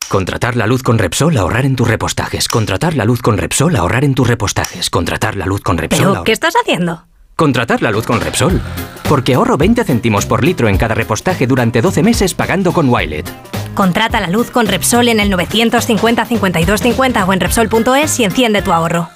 Contratar 0.09 0.57
la 0.57 0.67
luz 0.67 0.83
con 0.83 0.99
Repsol, 0.99 1.38
ahorrar 1.38 1.65
en 1.65 1.77
tus 1.77 1.88
repostajes. 1.88 2.49
Contratar 2.49 2.95
la 2.95 3.05
luz 3.05 3.21
con 3.21 3.38
Repsol, 3.38 3.77
ahorrar 3.77 4.03
en 4.03 4.15
tus 4.15 4.27
repostajes. 4.27 4.89
Contratar 4.89 5.38
la 5.38 5.45
luz 5.45 5.61
con 5.61 5.77
Repsol. 5.77 6.11
¿Pero 6.11 6.23
qué 6.25 6.33
estás 6.33 6.55
haciendo? 6.61 7.05
Contratar 7.35 7.81
la 7.81 7.91
luz 7.91 8.05
con 8.05 8.21
Repsol. 8.21 8.61
Porque 9.09 9.35
ahorro 9.35 9.57
20 9.57 9.83
céntimos 9.83 10.25
por 10.25 10.43
litro 10.43 10.69
en 10.69 10.77
cada 10.77 10.95
repostaje 10.95 11.47
durante 11.47 11.81
12 11.81 12.01
meses 12.01 12.33
pagando 12.33 12.71
con 12.71 12.89
Wilet. 12.89 13.29
Contrata 13.73 14.21
la 14.21 14.29
luz 14.29 14.51
con 14.51 14.67
Repsol 14.67 15.09
en 15.09 15.19
el 15.19 15.29
950 15.29 16.25
52 16.25 16.81
50 16.81 17.25
o 17.25 17.33
en 17.33 17.39
Repsol.es 17.41 18.19
y 18.19 18.23
enciende 18.23 18.61
tu 18.61 18.71
ahorro. 18.71 19.09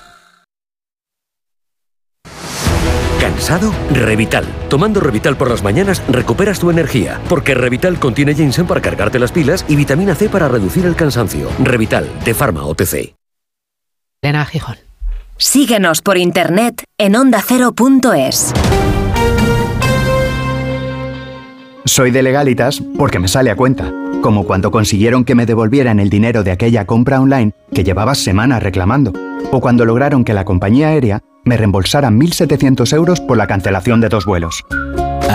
¿Cansado? 3.21 3.73
Revital. 3.93 4.45
Tomando 4.69 4.99
Revital 4.99 5.37
por 5.37 5.49
las 5.49 5.63
mañanas 5.63 6.03
recuperas 6.09 6.59
tu 6.59 6.69
energía, 6.69 7.21
porque 7.29 7.53
Revital 7.53 7.99
contiene 7.99 8.35
ginseng 8.35 8.67
para 8.67 8.81
cargarte 8.81 9.17
las 9.17 9.31
pilas 9.31 9.63
y 9.69 9.77
vitamina 9.77 10.13
C 10.13 10.27
para 10.27 10.49
reducir 10.49 10.85
el 10.85 10.95
cansancio. 10.95 11.49
Revital, 11.59 12.09
de 12.25 12.33
Pharma 12.33 12.65
OTC. 12.65 13.15
Elena 14.21 14.45
Gijón. 14.45 14.88
Síguenos 15.41 16.01
por 16.01 16.17
internet 16.17 16.83
en 16.97 17.15
ondacero.es. 17.15 18.53
Soy 21.85 22.11
de 22.11 22.21
legalitas 22.21 22.83
porque 22.97 23.19
me 23.19 23.29
sale 23.29 23.49
a 23.49 23.55
cuenta, 23.55 23.89
como 24.21 24.43
cuando 24.43 24.69
consiguieron 24.69 25.23
que 25.23 25.35
me 25.35 25.45
devolvieran 25.45 26.01
el 26.01 26.09
dinero 26.09 26.43
de 26.43 26.51
aquella 26.51 26.83
compra 26.85 27.21
online 27.21 27.53
que 27.73 27.85
llevaba 27.85 28.15
semanas 28.15 28.61
reclamando, 28.61 29.13
o 29.53 29.61
cuando 29.61 29.85
lograron 29.85 30.25
que 30.25 30.33
la 30.33 30.43
compañía 30.43 30.89
aérea 30.89 31.21
me 31.45 31.55
reembolsara 31.55 32.09
1.700 32.09 32.93
euros 32.93 33.21
por 33.21 33.37
la 33.37 33.47
cancelación 33.47 34.01
de 34.01 34.09
dos 34.09 34.25
vuelos. 34.25 34.65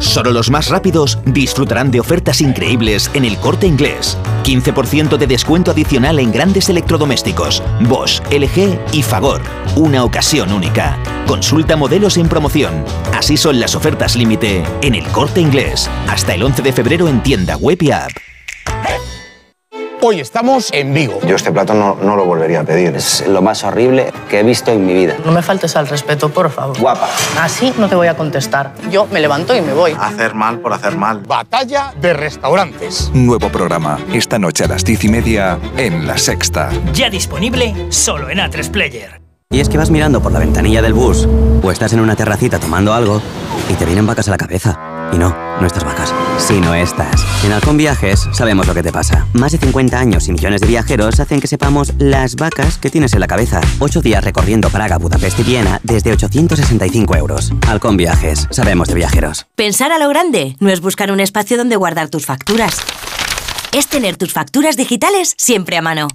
Solo 0.00 0.32
los 0.32 0.50
más 0.50 0.68
rápidos 0.68 1.18
disfrutarán 1.26 1.90
de 1.90 2.00
ofertas 2.00 2.40
increíbles 2.40 3.10
en 3.14 3.24
el 3.24 3.36
corte 3.38 3.66
inglés. 3.66 4.18
15% 4.44 5.18
de 5.18 5.26
descuento 5.26 5.70
adicional 5.70 6.18
en 6.18 6.32
grandes 6.32 6.68
electrodomésticos, 6.70 7.62
Bosch, 7.82 8.20
LG 8.32 8.78
y 8.92 9.02
Fagor. 9.02 9.42
Una 9.76 10.02
ocasión 10.02 10.52
única. 10.52 10.98
Consulta 11.26 11.76
modelos 11.76 12.16
en 12.16 12.28
promoción. 12.28 12.84
Así 13.14 13.36
son 13.36 13.60
las 13.60 13.74
ofertas 13.74 14.16
límite 14.16 14.64
en 14.82 14.94
el 14.94 15.06
corte 15.08 15.40
inglés. 15.40 15.88
Hasta 16.08 16.34
el 16.34 16.42
11 16.42 16.62
de 16.62 16.72
febrero 16.72 17.06
en 17.06 17.22
tienda 17.22 17.56
web 17.56 17.80
y 17.82 17.90
app. 17.90 18.10
Hoy 20.02 20.18
estamos 20.18 20.70
en 20.72 20.94
Vigo. 20.94 21.20
Yo 21.26 21.36
este 21.36 21.52
plato 21.52 21.74
no, 21.74 21.94
no 22.02 22.16
lo 22.16 22.24
volvería 22.24 22.60
a 22.60 22.64
pedir. 22.64 22.96
Es 22.96 23.26
lo 23.28 23.42
más 23.42 23.64
horrible 23.64 24.10
que 24.30 24.40
he 24.40 24.42
visto 24.42 24.70
en 24.70 24.86
mi 24.86 24.94
vida. 24.94 25.16
No 25.26 25.32
me 25.32 25.42
faltes 25.42 25.76
al 25.76 25.86
respeto, 25.88 26.30
por 26.30 26.50
favor. 26.50 26.78
Guapa. 26.80 27.06
Así 27.38 27.74
no 27.76 27.86
te 27.86 27.96
voy 27.96 28.06
a 28.08 28.16
contestar. 28.16 28.72
Yo 28.90 29.06
me 29.12 29.20
levanto 29.20 29.54
y 29.54 29.60
me 29.60 29.74
voy. 29.74 29.94
Hacer 30.00 30.34
mal 30.34 30.60
por 30.60 30.72
hacer 30.72 30.96
mal. 30.96 31.20
Batalla 31.20 31.92
de 32.00 32.14
restaurantes. 32.14 33.10
Nuevo 33.12 33.50
programa, 33.50 33.98
esta 34.10 34.38
noche 34.38 34.64
a 34.64 34.68
las 34.68 34.84
diez 34.84 35.04
y 35.04 35.08
media 35.08 35.58
en 35.76 36.06
La 36.06 36.16
Sexta. 36.16 36.70
Ya 36.94 37.10
disponible 37.10 37.74
solo 37.90 38.30
en 38.30 38.38
A3 38.38 38.70
Player. 38.70 39.20
Y 39.50 39.60
es 39.60 39.68
que 39.68 39.76
vas 39.76 39.90
mirando 39.90 40.22
por 40.22 40.32
la 40.32 40.38
ventanilla 40.38 40.80
del 40.80 40.94
bus 40.94 41.28
o 41.62 41.70
estás 41.70 41.92
en 41.92 42.00
una 42.00 42.16
terracita 42.16 42.58
tomando 42.58 42.94
algo 42.94 43.20
y 43.68 43.74
te 43.74 43.84
vienen 43.84 44.06
vacas 44.06 44.28
a 44.28 44.30
la 44.30 44.38
cabeza. 44.38 44.78
Y 45.12 45.18
no, 45.18 45.34
estas 45.64 45.84
vacas, 45.84 46.14
sino 46.38 46.74
estas. 46.74 47.24
En 47.44 47.52
Halcón 47.52 47.76
Viajes 47.76 48.28
sabemos 48.32 48.66
lo 48.66 48.74
que 48.74 48.82
te 48.82 48.92
pasa. 48.92 49.26
Más 49.32 49.52
de 49.52 49.58
50 49.58 49.98
años 49.98 50.28
y 50.28 50.32
millones 50.32 50.60
de 50.60 50.68
viajeros 50.68 51.20
hacen 51.20 51.40
que 51.40 51.46
sepamos 51.46 51.92
las 51.98 52.36
vacas 52.36 52.78
que 52.78 52.90
tienes 52.90 53.12
en 53.14 53.20
la 53.20 53.26
cabeza. 53.26 53.60
Ocho 53.78 54.00
días 54.00 54.22
recorriendo 54.22 54.70
Praga, 54.70 54.98
Budapest 54.98 55.40
y 55.40 55.42
Viena 55.42 55.80
desde 55.82 56.12
865 56.12 57.16
euros. 57.16 57.52
Halcón 57.68 57.96
Viajes, 57.96 58.46
sabemos 58.50 58.88
de 58.88 58.94
viajeros. 58.94 59.46
Pensar 59.56 59.92
a 59.92 59.98
lo 59.98 60.08
grande 60.08 60.56
no 60.60 60.70
es 60.70 60.80
buscar 60.80 61.10
un 61.10 61.20
espacio 61.20 61.56
donde 61.56 61.76
guardar 61.76 62.08
tus 62.08 62.26
facturas. 62.26 62.76
Es 63.72 63.86
tener 63.88 64.16
tus 64.16 64.32
facturas 64.32 64.76
digitales 64.76 65.34
siempre 65.36 65.76
a 65.76 65.82
mano. 65.82 66.08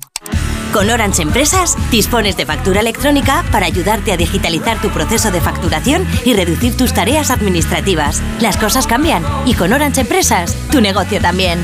Con 0.75 0.89
Orange 0.89 1.21
Empresas 1.21 1.77
dispones 1.89 2.35
de 2.35 2.45
factura 2.45 2.81
electrónica 2.81 3.45
para 3.49 3.65
ayudarte 3.65 4.11
a 4.11 4.17
digitalizar 4.17 4.81
tu 4.81 4.89
proceso 4.89 5.31
de 5.31 5.39
facturación 5.39 6.05
y 6.25 6.33
reducir 6.33 6.75
tus 6.75 6.93
tareas 6.93 7.31
administrativas. 7.31 8.21
Las 8.41 8.57
cosas 8.57 8.85
cambian 8.85 9.23
y 9.45 9.53
con 9.53 9.71
Orange 9.71 10.01
Empresas 10.01 10.53
tu 10.73 10.81
negocio 10.81 11.21
también. 11.21 11.63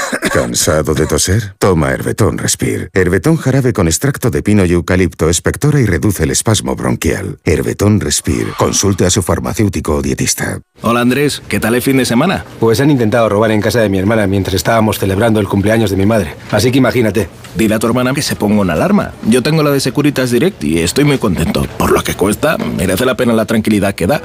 ¿Cansado 0.33 0.93
de 0.93 1.05
toser? 1.05 1.55
Toma 1.57 1.91
Herbetón 1.91 2.37
Respire. 2.37 2.89
Herbetón 2.93 3.37
jarabe 3.37 3.73
con 3.73 3.87
extracto 3.87 4.29
de 4.29 4.43
pino 4.43 4.65
y 4.65 4.73
eucalipto 4.73 5.29
espectora 5.29 5.79
y 5.79 5.85
reduce 5.85 6.23
el 6.23 6.31
espasmo 6.31 6.75
bronquial. 6.75 7.39
Herbetón 7.45 7.99
Respire. 7.99 8.51
Consulte 8.57 9.05
a 9.05 9.09
su 9.09 9.21
farmacéutico 9.21 9.95
o 9.95 10.01
dietista. 10.01 10.59
Hola 10.81 11.01
Andrés, 11.01 11.41
¿qué 11.47 11.59
tal 11.59 11.75
el 11.75 11.81
fin 11.81 11.97
de 11.97 12.05
semana? 12.05 12.43
Pues 12.59 12.81
han 12.81 12.89
intentado 12.89 13.29
robar 13.29 13.51
en 13.51 13.61
casa 13.61 13.79
de 13.79 13.89
mi 13.89 13.99
hermana 13.99 14.27
mientras 14.27 14.55
estábamos 14.55 14.99
celebrando 14.99 15.39
el 15.39 15.47
cumpleaños 15.47 15.91
de 15.91 15.97
mi 15.97 16.05
madre. 16.05 16.35
Así 16.51 16.71
que 16.71 16.79
imagínate. 16.79 17.29
Dile 17.55 17.75
a 17.75 17.79
tu 17.79 17.87
hermana 17.87 18.13
que 18.13 18.21
se 18.21 18.35
ponga 18.35 18.61
una 18.61 18.73
alarma. 18.73 19.13
Yo 19.27 19.43
tengo 19.43 19.63
la 19.63 19.71
de 19.71 19.79
Securitas 19.79 20.31
Direct 20.31 20.63
y 20.63 20.79
estoy 20.79 21.03
muy 21.03 21.19
contento. 21.19 21.65
Por 21.77 21.91
lo 21.91 22.03
que 22.03 22.15
cuesta, 22.15 22.57
merece 22.57 23.05
la 23.05 23.15
pena 23.15 23.33
la 23.33 23.45
tranquilidad 23.45 23.95
que 23.95 24.07
da. 24.07 24.21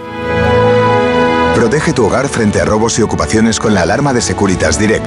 Protege 1.54 1.92
tu 1.92 2.04
hogar 2.04 2.28
frente 2.28 2.60
a 2.60 2.65
robos 2.65 2.99
y 2.99 3.02
ocupaciones 3.02 3.58
con 3.58 3.74
la 3.74 3.83
alarma 3.83 4.12
de 4.12 4.20
Securitas 4.20 4.78
Direct. 4.78 5.06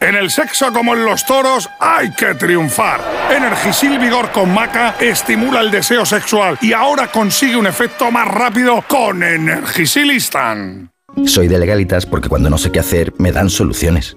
En 0.00 0.14
el 0.14 0.30
sexo 0.30 0.72
como 0.72 0.94
en 0.94 1.04
los 1.04 1.26
toros 1.26 1.68
hay 1.80 2.12
que 2.12 2.32
triunfar. 2.36 3.00
Energisil 3.36 3.98
Vigor 3.98 4.30
con 4.30 4.54
Maca 4.54 4.94
estimula 5.00 5.60
el 5.60 5.72
deseo 5.72 6.06
sexual 6.06 6.56
y 6.62 6.72
ahora 6.72 7.08
consigue 7.08 7.56
un 7.56 7.66
efecto 7.66 8.08
más 8.12 8.28
rápido 8.28 8.84
con 8.86 9.24
Energisil 9.24 10.12
Instant. 10.12 10.90
Soy 11.26 11.48
de 11.48 11.58
legalitas 11.58 12.06
porque 12.06 12.28
cuando 12.28 12.48
no 12.48 12.58
sé 12.58 12.70
qué 12.70 12.78
hacer 12.78 13.12
me 13.18 13.32
dan 13.32 13.50
soluciones. 13.50 14.16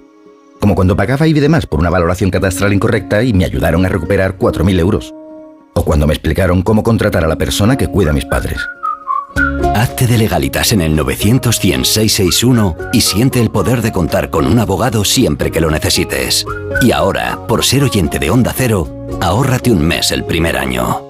Como 0.60 0.76
cuando 0.76 0.94
pagaba 0.94 1.26
IBI 1.26 1.40
de 1.40 1.48
más 1.48 1.66
por 1.66 1.80
una 1.80 1.90
valoración 1.90 2.30
catastral 2.30 2.72
incorrecta 2.72 3.24
y 3.24 3.32
me 3.32 3.44
ayudaron 3.44 3.84
a 3.84 3.88
recuperar 3.88 4.38
4.000 4.38 4.78
euros. 4.78 5.12
O 5.74 5.84
cuando 5.84 6.06
me 6.06 6.14
explicaron 6.14 6.62
cómo 6.62 6.84
contratar 6.84 7.24
a 7.24 7.28
la 7.28 7.36
persona 7.36 7.76
que 7.76 7.88
cuida 7.88 8.10
a 8.10 8.14
mis 8.14 8.26
padres. 8.26 8.64
Hazte 9.74 10.06
de 10.06 10.18
legalitas 10.18 10.72
en 10.72 10.82
el 10.82 10.94
900 10.94 11.58
y 12.92 13.00
siente 13.00 13.40
el 13.40 13.50
poder 13.50 13.80
de 13.80 13.90
contar 13.90 14.28
con 14.28 14.46
un 14.46 14.58
abogado 14.58 15.02
siempre 15.04 15.50
que 15.50 15.62
lo 15.62 15.70
necesites. 15.70 16.44
Y 16.82 16.92
ahora, 16.92 17.38
por 17.48 17.64
ser 17.64 17.82
oyente 17.82 18.18
de 18.18 18.30
Onda 18.30 18.52
Cero, 18.54 18.86
ahórrate 19.20 19.72
un 19.72 19.82
mes 19.82 20.12
el 20.12 20.24
primer 20.24 20.58
año. 20.58 21.00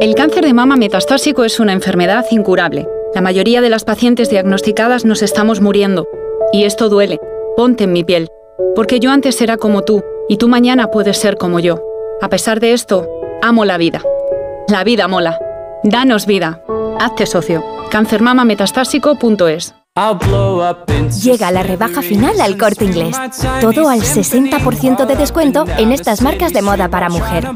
El 0.00 0.14
cáncer 0.14 0.44
de 0.44 0.52
mama 0.52 0.76
metastásico 0.76 1.44
es 1.44 1.60
una 1.60 1.72
enfermedad 1.72 2.26
incurable. 2.30 2.86
La 3.14 3.22
mayoría 3.22 3.62
de 3.62 3.70
las 3.70 3.84
pacientes 3.84 4.28
diagnosticadas 4.28 5.06
nos 5.06 5.22
estamos 5.22 5.62
muriendo. 5.62 6.06
Y 6.52 6.64
esto 6.64 6.90
duele. 6.90 7.18
Ponte 7.56 7.84
en 7.84 7.92
mi 7.92 8.04
piel. 8.04 8.28
Porque 8.76 9.00
yo 9.00 9.10
antes 9.10 9.40
era 9.40 9.56
como 9.56 9.82
tú, 9.82 10.02
y 10.28 10.36
tú 10.36 10.46
mañana 10.48 10.90
puedes 10.90 11.16
ser 11.16 11.36
como 11.36 11.58
yo. 11.58 11.82
A 12.20 12.28
pesar 12.28 12.60
de 12.60 12.74
esto, 12.74 13.08
amo 13.40 13.64
la 13.64 13.78
vida. 13.78 14.02
La 14.68 14.84
vida 14.84 15.08
mola. 15.08 15.38
Danos 15.82 16.26
vida. 16.26 16.62
Hazte 17.00 17.24
socio. 17.24 17.79
cancermamametastásico.es 17.90 19.74
Llega 21.22 21.50
la 21.50 21.62
rebaja 21.64 22.00
final 22.00 22.40
al 22.40 22.56
corte 22.56 22.84
inglés. 22.84 23.16
Todo 23.60 23.88
al 23.88 24.00
60% 24.00 25.04
de 25.04 25.16
descuento 25.16 25.64
en 25.76 25.92
estas 25.92 26.22
marcas 26.22 26.52
de 26.52 26.62
moda 26.62 26.88
para 26.88 27.08
mujer. 27.08 27.48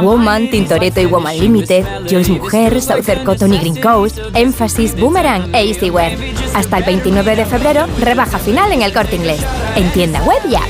Woman, 0.00 0.50
Tintoretto 0.50 1.00
y 1.00 1.06
Woman 1.06 1.38
Limited, 1.38 1.84
Joyce 2.10 2.32
Mujer, 2.32 2.80
Southern 2.80 3.24
Cotton 3.24 3.54
y 3.54 3.58
Green 3.58 3.80
Coast, 3.80 4.18
Emphasis, 4.34 4.98
Boomerang 4.98 5.54
e 5.54 5.68
Easywear. 5.68 6.16
Hasta 6.54 6.78
el 6.78 6.84
29 6.84 7.36
de 7.36 7.44
febrero, 7.44 7.86
rebaja 8.00 8.38
final 8.38 8.72
en 8.72 8.82
el 8.82 8.92
corte 8.92 9.16
inglés. 9.16 9.44
En 9.76 9.92
tienda 9.92 10.22
web 10.22 10.40
ya. 10.48 10.62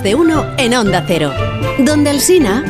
Más 0.00 0.04
de 0.04 0.14
uno 0.14 0.46
en 0.56 0.72
Onda 0.74 1.04
Cero. 1.06 1.30
Donde 1.80 2.08
el 2.08 2.20
Sina. 2.22 2.64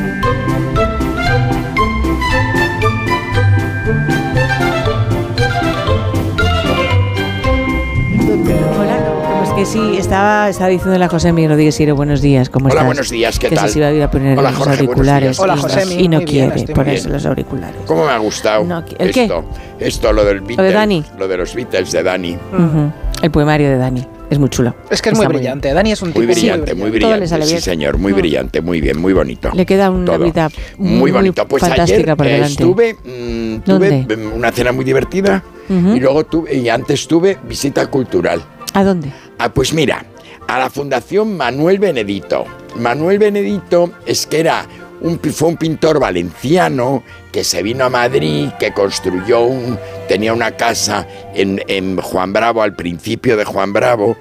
Hola, 8.79 8.99
pues 9.39 9.51
que 9.53 9.65
sí, 9.65 9.97
estaba, 9.97 10.49
estaba 10.49 10.69
diciendo 10.69 10.97
la 10.97 11.07
José 11.07 11.31
Mi 11.31 11.47
Rodríguez 11.47 11.75
Siro, 11.75 11.95
buenos 11.95 12.21
días, 12.21 12.49
¿cómo 12.49 12.65
Hola, 12.65 12.73
estás? 12.73 12.85
buenos 12.85 13.09
días, 13.09 13.39
¿qué 13.39 13.49
que 13.49 13.55
tal? 13.55 13.69
se 13.69 13.79
iba 13.79 13.87
a 13.87 13.91
ir 13.93 14.03
a 14.03 14.09
poner 14.11 14.37
Hola, 14.37 14.49
los 14.51 14.57
Jorge, 14.59 14.83
buenos 14.83 14.89
auriculares. 14.89 15.39
Hola, 15.39 15.55
y, 15.55 15.61
Josemi, 15.61 15.93
y 15.95 16.07
no 16.07 16.17
bien, 16.19 16.29
quiere 16.29 16.47
muy 16.55 16.65
ponerse 16.73 17.03
bien. 17.03 17.13
los 17.13 17.25
auriculares. 17.25 17.81
¿Cómo 17.85 18.05
me 18.05 18.11
ha 18.11 18.17
gustado 18.17 18.63
No, 18.63 18.83
¿el 18.97 19.11
qué? 19.11 19.23
esto? 19.23 19.43
Esto, 19.79 20.13
lo 20.13 20.25
del 20.25 20.41
Beatles, 20.41 20.67
de 20.67 20.73
Dani? 20.73 21.03
lo 21.17 21.27
de 21.27 21.37
los 21.37 21.53
Beatles 21.55 21.91
de 21.91 22.03
Dani. 22.03 22.33
Ujú. 22.53 22.91
El 23.21 23.31
poemario 23.31 23.69
de 23.69 23.77
Dani, 23.77 24.05
es 24.31 24.39
muy 24.39 24.47
chulo. 24.49 24.73
Es 24.89 25.01
que 25.01 25.09
es 25.09 25.17
muy 25.17 25.27
brillante. 25.27 25.73
Dani 25.73 25.91
es 25.91 26.01
un 26.01 26.13
Muy 26.15 26.25
brillante, 26.25 26.73
muy 26.73 26.89
Todo 26.99 27.11
le 27.11 27.17
brillante, 27.17 27.45
sí 27.45 27.59
señor, 27.59 27.97
muy 27.97 28.13
brillante, 28.13 28.61
muy 28.61 28.79
bien, 28.79 28.97
muy 28.97 29.11
bonito. 29.11 29.51
Le 29.53 29.65
queda 29.65 29.91
una 29.91 30.05
Todo. 30.05 30.23
vida 30.23 30.49
Muy 30.77 31.11
bonito. 31.11 31.45
Pues 31.45 31.59
fantástica 31.59 31.97
ayer 32.03 32.15
por 32.15 32.25
eh, 32.25 32.31
delante. 32.31 32.53
estuve, 32.53 32.93
mm, 32.93 33.59
tuve 33.59 34.17
mm, 34.17 34.33
una 34.33 34.51
cena 34.53 34.71
muy 34.71 34.85
divertida 34.85 35.43
y 35.69 35.99
luego 35.99 36.25
tuve, 36.25 36.55
y 36.55 36.69
antes 36.69 37.07
tuve 37.07 37.39
visita 37.43 37.87
cultural. 37.87 38.41
¿A 38.73 38.85
dónde? 38.85 39.11
Ah, 39.37 39.49
pues 39.53 39.73
mira, 39.73 40.05
a 40.47 40.59
la 40.59 40.69
Fundación 40.69 41.35
Manuel 41.35 41.79
Benedito. 41.79 42.45
Manuel 42.77 43.19
Benedito 43.19 43.91
es 44.05 44.27
que 44.27 44.39
era 44.39 44.65
un, 45.01 45.19
fue 45.19 45.49
un 45.49 45.57
pintor 45.57 45.99
valenciano 45.99 47.03
que 47.31 47.43
se 47.43 47.63
vino 47.63 47.85
a 47.85 47.89
Madrid, 47.89 48.49
que 48.59 48.73
construyó 48.73 49.41
un, 49.41 49.77
tenía 50.07 50.33
una 50.33 50.51
casa 50.51 51.07
en, 51.33 51.61
en 51.67 51.97
Juan 51.97 52.33
Bravo, 52.33 52.61
al 52.61 52.75
principio 52.75 53.37
de 53.37 53.45
Juan 53.45 53.73
Bravo, 53.73 54.17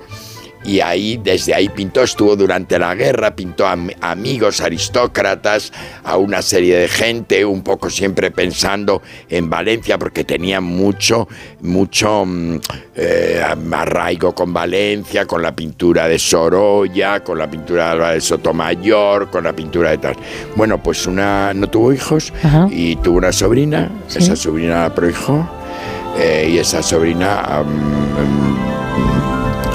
y 0.65 0.81
ahí, 0.81 1.19
desde 1.23 1.55
ahí 1.55 1.69
pintó, 1.71 2.03
estuvo 2.03 2.37
durante 2.37 2.79
la 2.79 2.95
guerra, 2.95 3.35
pintó 3.35 3.67
a 3.67 3.73
am- 3.73 3.91
amigos, 4.01 4.61
aristócratas, 4.61 5.73
a 6.05 6.17
una 6.19 6.43
serie 6.43 6.77
de 6.77 6.89
gente, 6.89 7.45
un 7.45 7.63
poco 7.63 7.89
siempre 7.89 8.31
pensando 8.31 9.01
en 9.29 9.49
Valencia, 9.49 9.99
porque 9.99 10.25
tenía 10.25 10.61
mucho, 10.61 11.29
mucho 11.63 12.25
mm, 12.27 12.57
eh, 12.97 13.43
arraigo 13.73 14.35
con 14.35 14.53
Valencia, 14.53 15.25
con 15.27 15.41
la 15.43 15.57
pintura 15.57 16.07
de 16.09 16.19
Sorolla, 16.19 17.25
con 17.25 17.39
la 17.39 17.51
pintura 17.51 18.13
de 18.13 18.21
Sotomayor, 18.21 19.31
con 19.31 19.45
la 19.45 19.53
pintura 19.55 19.91
de 19.91 19.99
tal. 19.99 20.17
Bueno, 20.57 20.83
pues 20.83 21.07
una 21.07 21.55
no 21.55 21.69
tuvo 21.71 21.93
hijos 21.93 22.33
Ajá. 22.43 22.69
y 22.71 22.97
tuvo 22.97 23.17
una 23.19 23.33
sobrina, 23.33 23.91
Sí. 24.09 24.19
esa 24.19 24.37
sobrina 24.37 24.83
la 24.83 24.95
prohijó, 24.95 25.49
eh, 26.19 26.51
y 26.53 26.59
esa 26.59 26.83
sobrina 26.83 27.63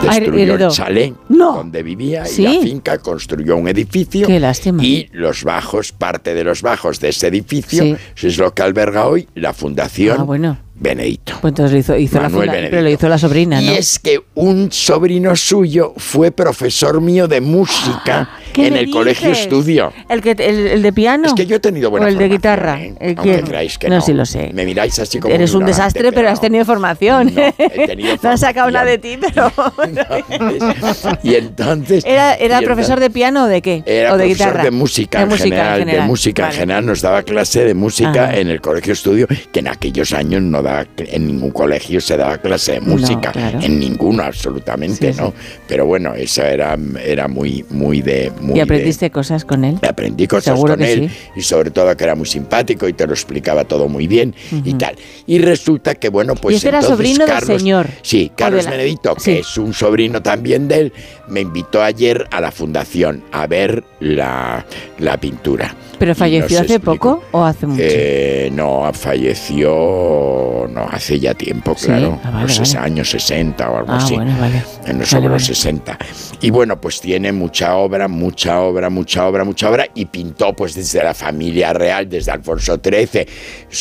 destruyó 0.05 0.55
el 0.55 0.67
chalet 0.71 1.13
No. 1.35 1.53
donde 1.57 1.83
vivía 1.83 2.25
Sí. 2.25 2.43
y 2.43 2.45
la 2.57 2.61
finca, 2.61 2.97
construyó 2.99 3.55
un 3.57 3.67
edificio 3.67 4.27
Qué 4.27 4.39
lástima. 4.39 4.83
y 4.83 5.09
los 5.11 5.43
bajos, 5.43 5.91
parte 5.91 6.33
de 6.33 6.43
los 6.43 6.61
bajos 6.61 6.99
de 6.99 7.09
ese 7.09 7.27
edificio, 7.27 7.83
Sí. 8.15 8.27
es 8.27 8.37
lo 8.37 8.53
que 8.53 8.61
alberga 8.63 9.07
hoy 9.07 9.27
la 9.35 9.53
Fundación 9.53 10.17
Ah, 10.19 10.23
bueno. 10.23 10.57
Benedito. 10.77 11.37
Pues 11.39 11.51
entonces 11.53 11.71
lo 11.71 11.77
hizo, 11.79 11.95
hizo 11.97 12.17
la 12.17 12.23
Manuel 12.23 12.49
Benedito. 12.49 12.69
pero 12.71 12.81
lo 12.81 12.89
hizo 12.89 13.07
la 13.07 13.17
sobrina, 13.17 13.61
Y 13.61 13.67
¿no? 13.67 13.71
es 13.71 13.97
que 13.97 14.19
un 14.33 14.73
sobrino 14.73 15.33
suyo 15.37 15.93
fue 15.95 16.31
profesor 16.31 16.99
mío 16.99 17.29
de 17.29 17.39
música 17.39 18.29
¿Qué 18.51 18.67
en 18.67 18.75
el 18.75 18.89
colegio 18.91 19.31
estudio. 19.31 19.93
¿El, 20.09 20.21
que, 20.21 20.31
el, 20.31 20.67
el 20.67 20.81
de 20.81 20.91
piano? 20.91 21.27
Es 21.27 21.33
que 21.33 21.45
yo 21.45 21.55
he 21.55 21.59
tenido 21.61 21.89
buena 21.89 22.07
¿O 22.07 22.09
el 22.09 22.15
de 22.17 22.25
formación, 22.25 22.37
guitarra? 22.37 22.81
¿eh? 22.83 22.93
¿El 22.99 23.17
Aunque 23.17 23.33
quién? 23.35 23.45
creáis 23.45 23.77
que 23.77 23.87
no, 23.87 23.95
no. 23.95 24.01
sí 24.01 24.11
lo 24.13 24.25
sé. 24.25 24.51
Me 24.53 24.65
miráis 24.65 24.99
así 24.99 25.17
como 25.19 25.33
Eres 25.33 25.53
un 25.53 25.65
desastre, 25.65 26.11
pero, 26.11 26.27
has 26.29 26.41
tenido 26.41 26.65
formación. 26.65 27.33
no 27.33 28.29
has 28.29 28.39
sacado 28.41 28.69
nada 28.69 28.85
de 28.85 28.97
ti, 28.97 29.17
pero... 29.17 29.51
Y 31.25 31.35
entonces... 31.35 32.03
¿Era, 32.05 32.35
era 32.35 32.61
y 32.61 32.65
profesor 32.65 32.99
de 32.99 33.09
piano 33.09 33.45
o 33.45 33.47
de 33.47 33.61
qué? 33.61 33.83
Era 33.85 34.13
¿O 34.13 34.17
de 34.17 34.25
profesor 34.25 34.47
guitarra? 34.47 34.63
de 34.63 34.71
música, 34.71 35.17
De 35.19 35.23
en, 35.23 35.29
música 35.29 35.45
en 35.75 35.79
general. 35.79 35.85
De 35.85 36.07
música 36.07 36.41
Vale. 36.43 36.53
en 36.55 36.59
general 36.59 36.85
nos 36.85 37.01
daba 37.01 37.23
clase 37.23 37.63
de 37.65 37.73
música 37.73 38.35
en 38.37 38.47
el 38.49 38.61
colegio 38.61 38.93
estudio, 38.93 39.27
que 39.51 39.59
en 39.59 39.67
aquellos 39.67 40.13
años 40.13 40.41
no 40.41 40.61
daba, 40.61 40.85
en 40.97 41.27
ningún 41.27 41.51
colegio 41.51 41.99
se 42.01 42.15
daba 42.17 42.37
clase 42.37 42.73
de 42.73 42.81
música, 42.81 43.31
claro. 43.31 43.59
en 43.61 43.79
ninguno 43.79 44.23
absolutamente, 44.23 45.13
Sí, 45.13 45.19
¿no? 45.19 45.33
Pero 45.67 45.85
bueno, 45.85 46.13
eso 46.13 46.43
era, 46.43 46.77
era 47.03 47.27
muy, 47.27 47.65
muy 47.69 48.01
de... 48.01 48.31
Muy 48.39 48.51
¿Y 48.51 48.55
de- 48.55 48.61
aprendiste 48.61 49.09
cosas 49.09 49.45
con 49.45 49.65
él? 49.65 49.77
Aprendí 49.87 50.27
cosas 50.27 50.55
Seguro 50.55 50.75
con 50.75 50.83
él 50.83 51.09
sí. 51.09 51.17
y 51.37 51.41
sobre 51.41 51.71
todo 51.71 51.95
que 51.97 52.03
era 52.03 52.15
muy 52.15 52.27
simpático 52.27 52.87
y 52.87 52.93
te 52.93 53.07
lo 53.07 53.13
explicaba 53.13 53.63
todo 53.65 53.87
muy 53.87 54.07
bien 54.07 54.35
y 54.63 54.73
tal. 54.75 54.95
Y 55.25 55.39
resulta 55.39 55.95
que 55.95 56.09
bueno, 56.09 56.35
pues 56.35 56.53
y 56.53 56.55
este 56.57 56.67
era 56.69 56.79
entonces 56.79 56.97
sobrino 56.97 57.25
del 57.25 57.33
Carlos- 57.35 57.61
señor. 57.61 57.87
Sí, 58.03 58.31
Carlos 58.35 58.65
la- 58.65 58.71
Benedito, 58.71 59.15
que 59.15 59.39
es 59.39 59.57
un 59.57 59.73
sobrino 59.73 60.21
también 60.21 60.67
de 60.67 60.79
él, 60.79 60.93
me 61.27 61.41
invitó 61.41 61.81
ayer 61.81 62.27
a 62.31 62.41
la 62.41 62.51
fundación 62.51 63.23
a 63.31 63.47
ver 63.47 63.83
la, 63.99 64.65
la 64.97 65.17
pintura. 65.17 65.75
¿Pero 65.97 66.15
falleció 66.15 66.59
hace 66.61 66.79
poco 66.79 67.23
o 67.31 67.43
hace 67.43 67.67
mucho? 67.67 67.81
Eh, 67.83 68.49
no, 68.53 68.91
falleció 68.93 70.67
no 70.69 70.87
hace 70.89 71.19
ya 71.19 71.33
tiempo, 71.33 71.75
Sí, 71.77 71.87
claro, 71.87 72.19
ah, 72.23 72.31
vale, 72.31 72.47
los 72.47 72.73
vale. 72.73 72.85
años 72.85 73.09
60 73.09 73.69
o 73.69 73.77
algo 73.77 73.91
ah, 73.91 73.97
así 73.97 74.15
bueno, 74.15 74.35
vale. 74.39 74.63
en 74.85 74.99
los 74.99 75.09
sobre 75.09 75.29
los 75.29 75.43
vale. 75.43 75.55
60. 75.55 75.97
Y 76.41 76.49
bueno, 76.51 76.79
pues 76.79 77.01
tiene 77.01 77.31
mucha 77.31 77.75
obra, 77.75 78.07
mucha 78.07 78.61
obra, 78.61 78.89
mucha 78.89 79.27
obra, 79.27 79.43
mucha 79.43 79.69
obra, 79.69 79.87
y 79.93 80.05
pintó 80.05 80.53
pues 80.53 80.75
desde 80.75 81.03
la 81.03 81.13
familia 81.13 81.73
real, 81.73 82.09
desde 82.09 82.31
Alfonso 82.31 82.79
XIII, 82.83 83.25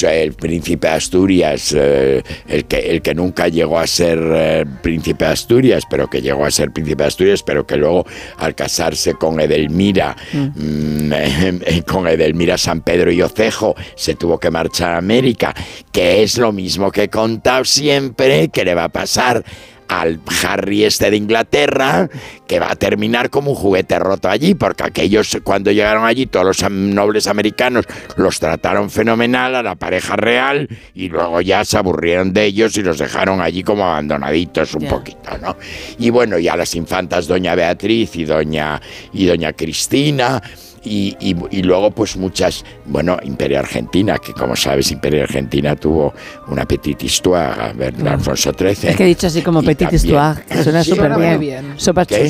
el 0.08 0.32
príncipe 0.34 0.86
de 0.86 0.92
Asturias, 0.94 1.74
eh, 1.76 2.22
el, 2.48 2.64
que, 2.66 2.78
el 2.90 3.02
que 3.02 3.14
nunca 3.14 3.48
llegó 3.48 3.78
a 3.78 3.86
ser 3.86 4.18
eh, 4.22 4.64
príncipe 4.82 5.24
de 5.24 5.32
Asturias, 5.32 5.84
pero 5.88 6.08
que 6.08 6.22
llegó 6.22 6.44
a 6.44 6.50
ser 6.50 6.70
príncipe 6.72 7.02
de 7.02 7.08
Asturias, 7.08 7.42
pero 7.42 7.66
que 7.66 7.76
luego 7.76 8.06
al 8.38 8.54
casarse 8.54 9.14
con 9.14 9.40
Edelmira, 9.40 10.16
mm, 10.32 11.12
eh, 11.12 11.82
con 11.86 12.03
Edelmira 12.12 12.58
San 12.58 12.80
Pedro 12.80 13.10
y 13.10 13.22
Ocejo, 13.22 13.74
se 13.94 14.14
tuvo 14.14 14.38
que 14.38 14.50
marchar 14.50 14.94
a 14.94 14.98
América, 14.98 15.54
que 15.92 16.22
es 16.22 16.38
lo 16.38 16.52
mismo 16.52 16.90
que 16.90 17.04
he 17.04 17.08
contado 17.10 17.64
siempre 17.64 18.48
que 18.48 18.64
le 18.64 18.74
va 18.74 18.84
a 18.84 18.88
pasar 18.88 19.44
al 19.88 20.20
Harry 20.42 20.84
este 20.84 21.10
de 21.10 21.16
Inglaterra, 21.16 22.08
que 22.46 22.58
va 22.58 22.72
a 22.72 22.76
terminar 22.76 23.30
como 23.30 23.50
un 23.50 23.56
juguete 23.56 23.98
roto 23.98 24.28
allí, 24.28 24.54
porque 24.54 24.84
aquellos 24.84 25.38
cuando 25.42 25.70
llegaron 25.70 26.04
allí, 26.04 26.26
todos 26.26 26.46
los 26.46 26.70
nobles 26.70 27.26
americanos 27.26 27.84
los 28.16 28.40
trataron 28.40 28.90
fenomenal 28.90 29.54
a 29.54 29.62
la 29.62 29.74
pareja 29.74 30.16
real 30.16 30.68
y 30.94 31.08
luego 31.08 31.40
ya 31.40 31.64
se 31.64 31.76
aburrieron 31.76 32.32
de 32.32 32.46
ellos 32.46 32.76
y 32.76 32.82
los 32.82 32.98
dejaron 32.98 33.40
allí 33.40 33.62
como 33.62 33.84
abandonaditos 33.84 34.74
un 34.74 34.86
poquito, 34.86 35.36
¿no? 35.40 35.56
Y 35.98 36.10
bueno, 36.10 36.38
ya 36.38 36.56
las 36.56 36.74
infantas 36.74 37.26
doña 37.26 37.54
Beatriz 37.54 38.16
y 38.16 38.24
doña, 38.24 38.80
y 39.12 39.26
doña 39.26 39.52
Cristina, 39.52 40.42
y, 40.84 41.16
y- 41.20 41.36
y 41.50 41.62
luego 41.62 41.90
pues 41.90 42.16
muchas, 42.16 42.64
bueno, 42.86 43.16
Imperio 43.22 43.58
Argentina, 43.58 44.18
que 44.18 44.32
como 44.32 44.54
sabes 44.56 44.90
Imperio 44.92 45.22
Argentina 45.24 45.74
tuvo 45.76 46.12
una 46.48 46.64
petit 46.66 47.02
histoire, 47.02 47.72
¿verdad? 47.74 48.14
Alfonso 48.14 48.52
XIII. 48.52 48.90
Es 48.90 48.96
que 48.96 49.04
he 49.04 49.06
dicho 49.06 49.26
así 49.26 49.42
como 49.42 49.60
petit 49.62 49.88
también- 49.88 49.96
histoire, 50.04 50.42
que 50.44 50.62
suena 50.62 50.84
súper 50.84 51.16
bien. 51.18 51.40
bien. 51.40 51.74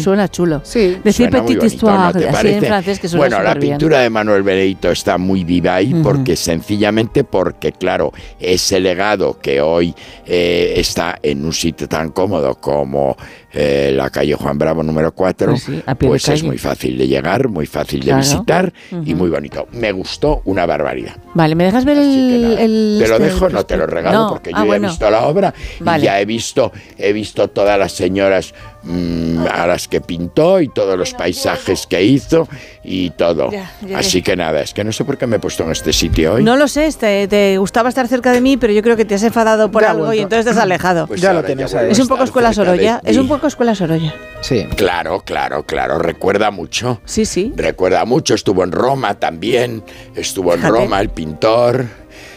Suena 0.03 0.29
chulo. 0.29 0.61
Sí. 0.65 0.99
Decir 1.03 1.29
Suena 1.31 1.45
petit 1.45 1.59
bonito, 1.59 1.61
¿no 1.61 1.67
histoire, 1.67 2.19
así 2.19 2.33
parece? 2.33 2.57
en 2.59 2.65
francés, 2.65 2.99
que 3.01 3.09
suena 3.09 3.21
Bueno, 3.27 3.43
la 3.43 3.55
bien. 3.55 3.73
pintura 3.79 4.01
de 4.01 4.11
Manuel 4.11 4.43
Benedito 4.43 4.91
está 4.91 5.19
muy 5.19 5.45
viva 5.45 5.75
ahí 5.77 5.95
porque 6.03 6.37
sencillamente 6.37 7.25
porque, 7.25 7.73
claro, 7.73 8.13
ese 8.39 8.81
legado 8.81 9.39
que 9.41 9.61
hoy 9.61 9.95
eh, 10.27 10.75
está 10.77 11.19
en 11.23 11.45
un 11.45 11.53
sitio 11.53 11.89
tan 11.89 12.11
cómodo 12.11 12.55
como 12.57 13.17
eh, 13.55 13.93
la 13.95 14.11
calle 14.11 14.35
Juan 14.35 14.59
Bravo 14.59 14.83
número 14.83 15.13
4, 15.15 15.51
Pues 15.53 15.63
sí, 15.63 15.83
pues 15.99 16.29
es 16.29 16.43
muy 16.43 16.59
fácil 16.59 16.99
de 16.99 17.07
llegar, 17.07 17.49
muy 17.49 17.67
fácil 17.67 18.05
de 18.05 18.15
visitar 18.15 18.73
y 19.05 19.15
muy 19.15 19.31
bonito. 19.31 19.69
Me 19.73 19.93
gustó 19.93 20.43
una 20.45 20.67
barbaridad. 20.67 21.17
Vale, 21.35 21.55
¿me 21.55 21.65
dejas 21.65 21.85
ver 21.85 21.99
el, 21.99 22.57
el- 22.59 22.99
Te 23.01 23.09
lo 23.09 23.15
este- 23.17 23.25
dejo, 23.27 23.49
no 23.49 23.65
te 23.65 23.77
lo 23.77 23.87
regalo 23.87 24.19
No, 24.19 24.29
porque 24.29 24.51
yo 24.51 24.57
ah, 24.57 24.61
ya 24.61 24.67
bueno. 24.67 24.87
he 24.89 24.91
visto 24.91 25.11
la 25.11 25.27
obra 25.27 25.55
Vale. 25.81 26.03
y 26.03 26.07
ya 26.07 26.21
he 26.21 26.25
visto, 26.25 26.73
he 26.99 27.13
visto 27.13 27.49
todas 27.49 27.79
las 27.79 27.93
señoras 27.93 28.55
mm, 28.85 29.47
a 29.51 29.67
las 29.67 29.89
que 29.89 30.01
pintó 30.01 30.61
y 30.61 30.69
todos 30.69 30.97
los 30.99 31.13
paisajes 31.15 31.87
que 31.87 32.03
hizo 32.03 32.49
y 32.83 33.11
todo. 33.11 33.51
Ya, 33.51 33.71
ya, 33.87 33.99
Así 33.99 34.23
que 34.23 34.37
nada, 34.37 34.61
es 34.61 34.73
que 34.75 34.85
no 34.85 34.93
sé 34.93 35.05
por 35.05 35.19
qué 35.19 35.27
me 35.27 35.37
he 35.37 35.39
puesto 35.39 35.65
en 35.65 35.71
este 35.71 35.93
sitio 35.93 36.35
hoy. 36.35 36.45
No 36.45 36.57
lo 36.57 36.69
sé, 36.69 36.91
te, 36.93 37.27
te 37.29 37.57
gustaba 37.59 37.89
estar 37.89 38.07
cerca 38.09 38.33
de 38.33 38.41
mí, 38.41 38.57
pero 38.57 38.73
yo 38.73 38.83
creo 38.83 38.97
que 38.97 39.05
te 39.05 39.15
has 39.15 39.23
enfadado 39.23 39.71
por 39.71 39.83
Ya 39.83 39.91
algo 39.91 40.13
y 40.13 40.21
entonces 40.21 40.45
te 40.45 40.51
has 40.53 40.59
alejado. 40.59 41.07
Pues 41.07 41.21
Ya 41.21 41.33
lo 41.33 41.43
tienes 41.43 41.73
vuelvo 41.73 41.87
ahí. 41.87 41.89
a 41.89 41.93
es 41.93 41.99
un 41.99 42.09
poco 42.09 42.25
escuela 42.25 42.53
Sorolla, 42.53 43.01
es 43.05 43.17
un 43.17 43.29
poco 43.29 43.47
escuela 43.47 43.75
Sorolla. 43.75 44.15
Sí. 44.41 44.67
Claro, 44.77 45.21
claro, 45.25 45.65
claro, 45.65 45.99
recuerda 45.99 46.51
mucho. 46.51 47.01
Sí, 47.05 47.25
sí. 47.25 47.53
Recuerda 47.57 48.05
mucho, 48.05 48.35
estuvo 48.35 48.63
en 48.65 48.73
Roma 48.73 49.15
también, 49.15 49.83
estuvo 50.15 50.53
en 50.53 50.61
Fíjate. 50.61 50.79
Roma 50.81 51.01
el 51.01 51.09
pintor 51.09 51.87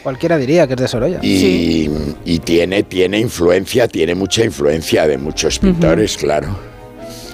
Cualquiera 0.08 0.38
diría 0.38 0.66
que 0.68 0.74
es 0.76 0.80
de 0.80 0.88
Sorolla. 0.88 1.20
y, 1.22 1.90
y 2.24 2.40
tiene, 2.40 2.84
tiene 2.84 3.20
influencia, 3.20 3.90
tiene 3.90 4.16
mucha 4.16 4.42
influencia 4.46 5.06
de 5.06 5.18
muchos 5.18 5.60
pintores, 5.60 6.16
claro. 6.16 6.48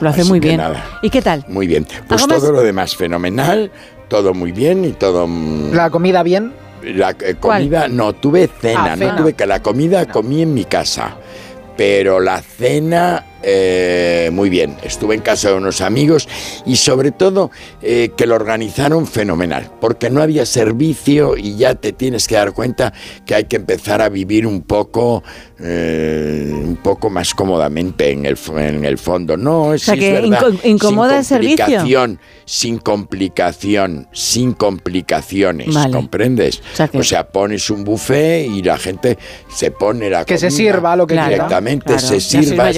Lo 0.01 0.09
hace 0.09 0.21
Así 0.21 0.29
muy 0.31 0.39
bien. 0.39 0.57
nada. 0.57 0.83
¿Y 1.03 1.11
qué 1.11 1.21
tal? 1.21 1.45
Muy 1.49 1.67
bien. 1.67 1.85
Pues 2.07 2.25
todo 2.25 2.51
lo 2.51 2.63
demás 2.63 2.95
fenomenal, 2.95 3.69
todo 4.07 4.33
muy 4.33 4.51
bien 4.51 4.85
y 4.85 4.93
todo... 4.93 5.27
mm, 5.27 5.71
La 5.71 5.91
comida 5.91 6.23
bien. 6.23 6.51
La 6.83 7.11
eh, 7.11 7.35
comida, 7.39 7.87
no, 7.87 8.13
tuve 8.13 8.49
cena, 8.59 8.85
Ah, 8.85 8.95
no 8.95 8.97
cena. 8.97 9.15
tuve 9.17 9.33
que 9.33 9.45
la 9.45 9.61
comida 9.61 10.07
comí 10.07 10.41
en 10.41 10.55
mi 10.55 10.65
casa, 10.65 11.15
pero 11.77 12.19
la 12.19 12.41
cena 12.41 13.23
eh, 13.43 14.29
muy 14.33 14.49
bien. 14.49 14.77
Estuve 14.83 15.15
en 15.15 15.21
casa 15.21 15.49
de 15.49 15.55
unos 15.55 15.81
amigos 15.81 16.27
y 16.65 16.75
sobre 16.77 17.11
todo 17.11 17.51
eh, 17.81 18.11
que 18.15 18.25
lo 18.25 18.35
organizaron 18.35 19.05
fenomenal, 19.07 19.69
porque 19.81 20.09
no 20.09 20.21
había 20.21 20.45
servicio 20.45 21.35
y 21.37 21.55
ya 21.57 21.75
te 21.75 21.91
tienes 21.93 22.27
que 22.27 22.35
dar 22.35 22.53
cuenta 22.53 22.93
que 23.25 23.35
hay 23.35 23.43
que 23.45 23.57
empezar 23.57 24.01
a 24.01 24.09
vivir 24.09 24.47
un 24.47 24.61
poco, 24.61 25.23
eh, 25.59 26.49
un 26.53 26.77
poco 26.77 27.09
más 27.09 27.33
cómodamente 27.33 28.11
en 28.11 28.25
el, 28.25 28.37
en 28.57 28.85
el 28.85 28.97
fondo. 28.97 29.37
No, 29.37 29.77
sea, 29.77 29.93
sí 29.93 29.99
que 29.99 30.15
es 30.15 30.21
verdad. 30.21 30.41
inco- 30.47 30.59
incomoda 30.63 31.17
el 31.19 31.23
sin 31.25 31.35
servicio. 31.37 31.65
complicación, 31.65 32.19
sin 32.45 32.77
complicación, 32.77 34.07
sin 34.13 34.53
complicaciones, 34.53 35.73
Vale. 35.73 35.91
¿comprendes? 35.93 36.61
O 36.73 36.75
sea 36.75 36.87
que- 36.87 36.97
O 36.99 37.03
sea, 37.03 37.27
pones 37.27 37.69
un 37.69 37.83
buffet 37.83 38.47
y 38.47 38.61
la 38.61 38.77
gente 38.77 39.17
se 39.53 39.71
pone 39.71 40.09
la 40.09 40.25
Que 40.25 40.37
se 40.37 40.49
sirva 40.51 40.95
lo 40.95 41.05
que 41.07 41.15
directamente, 41.15 41.85
claro. 41.85 42.01
se 42.07 42.19
sirva. 42.19 42.71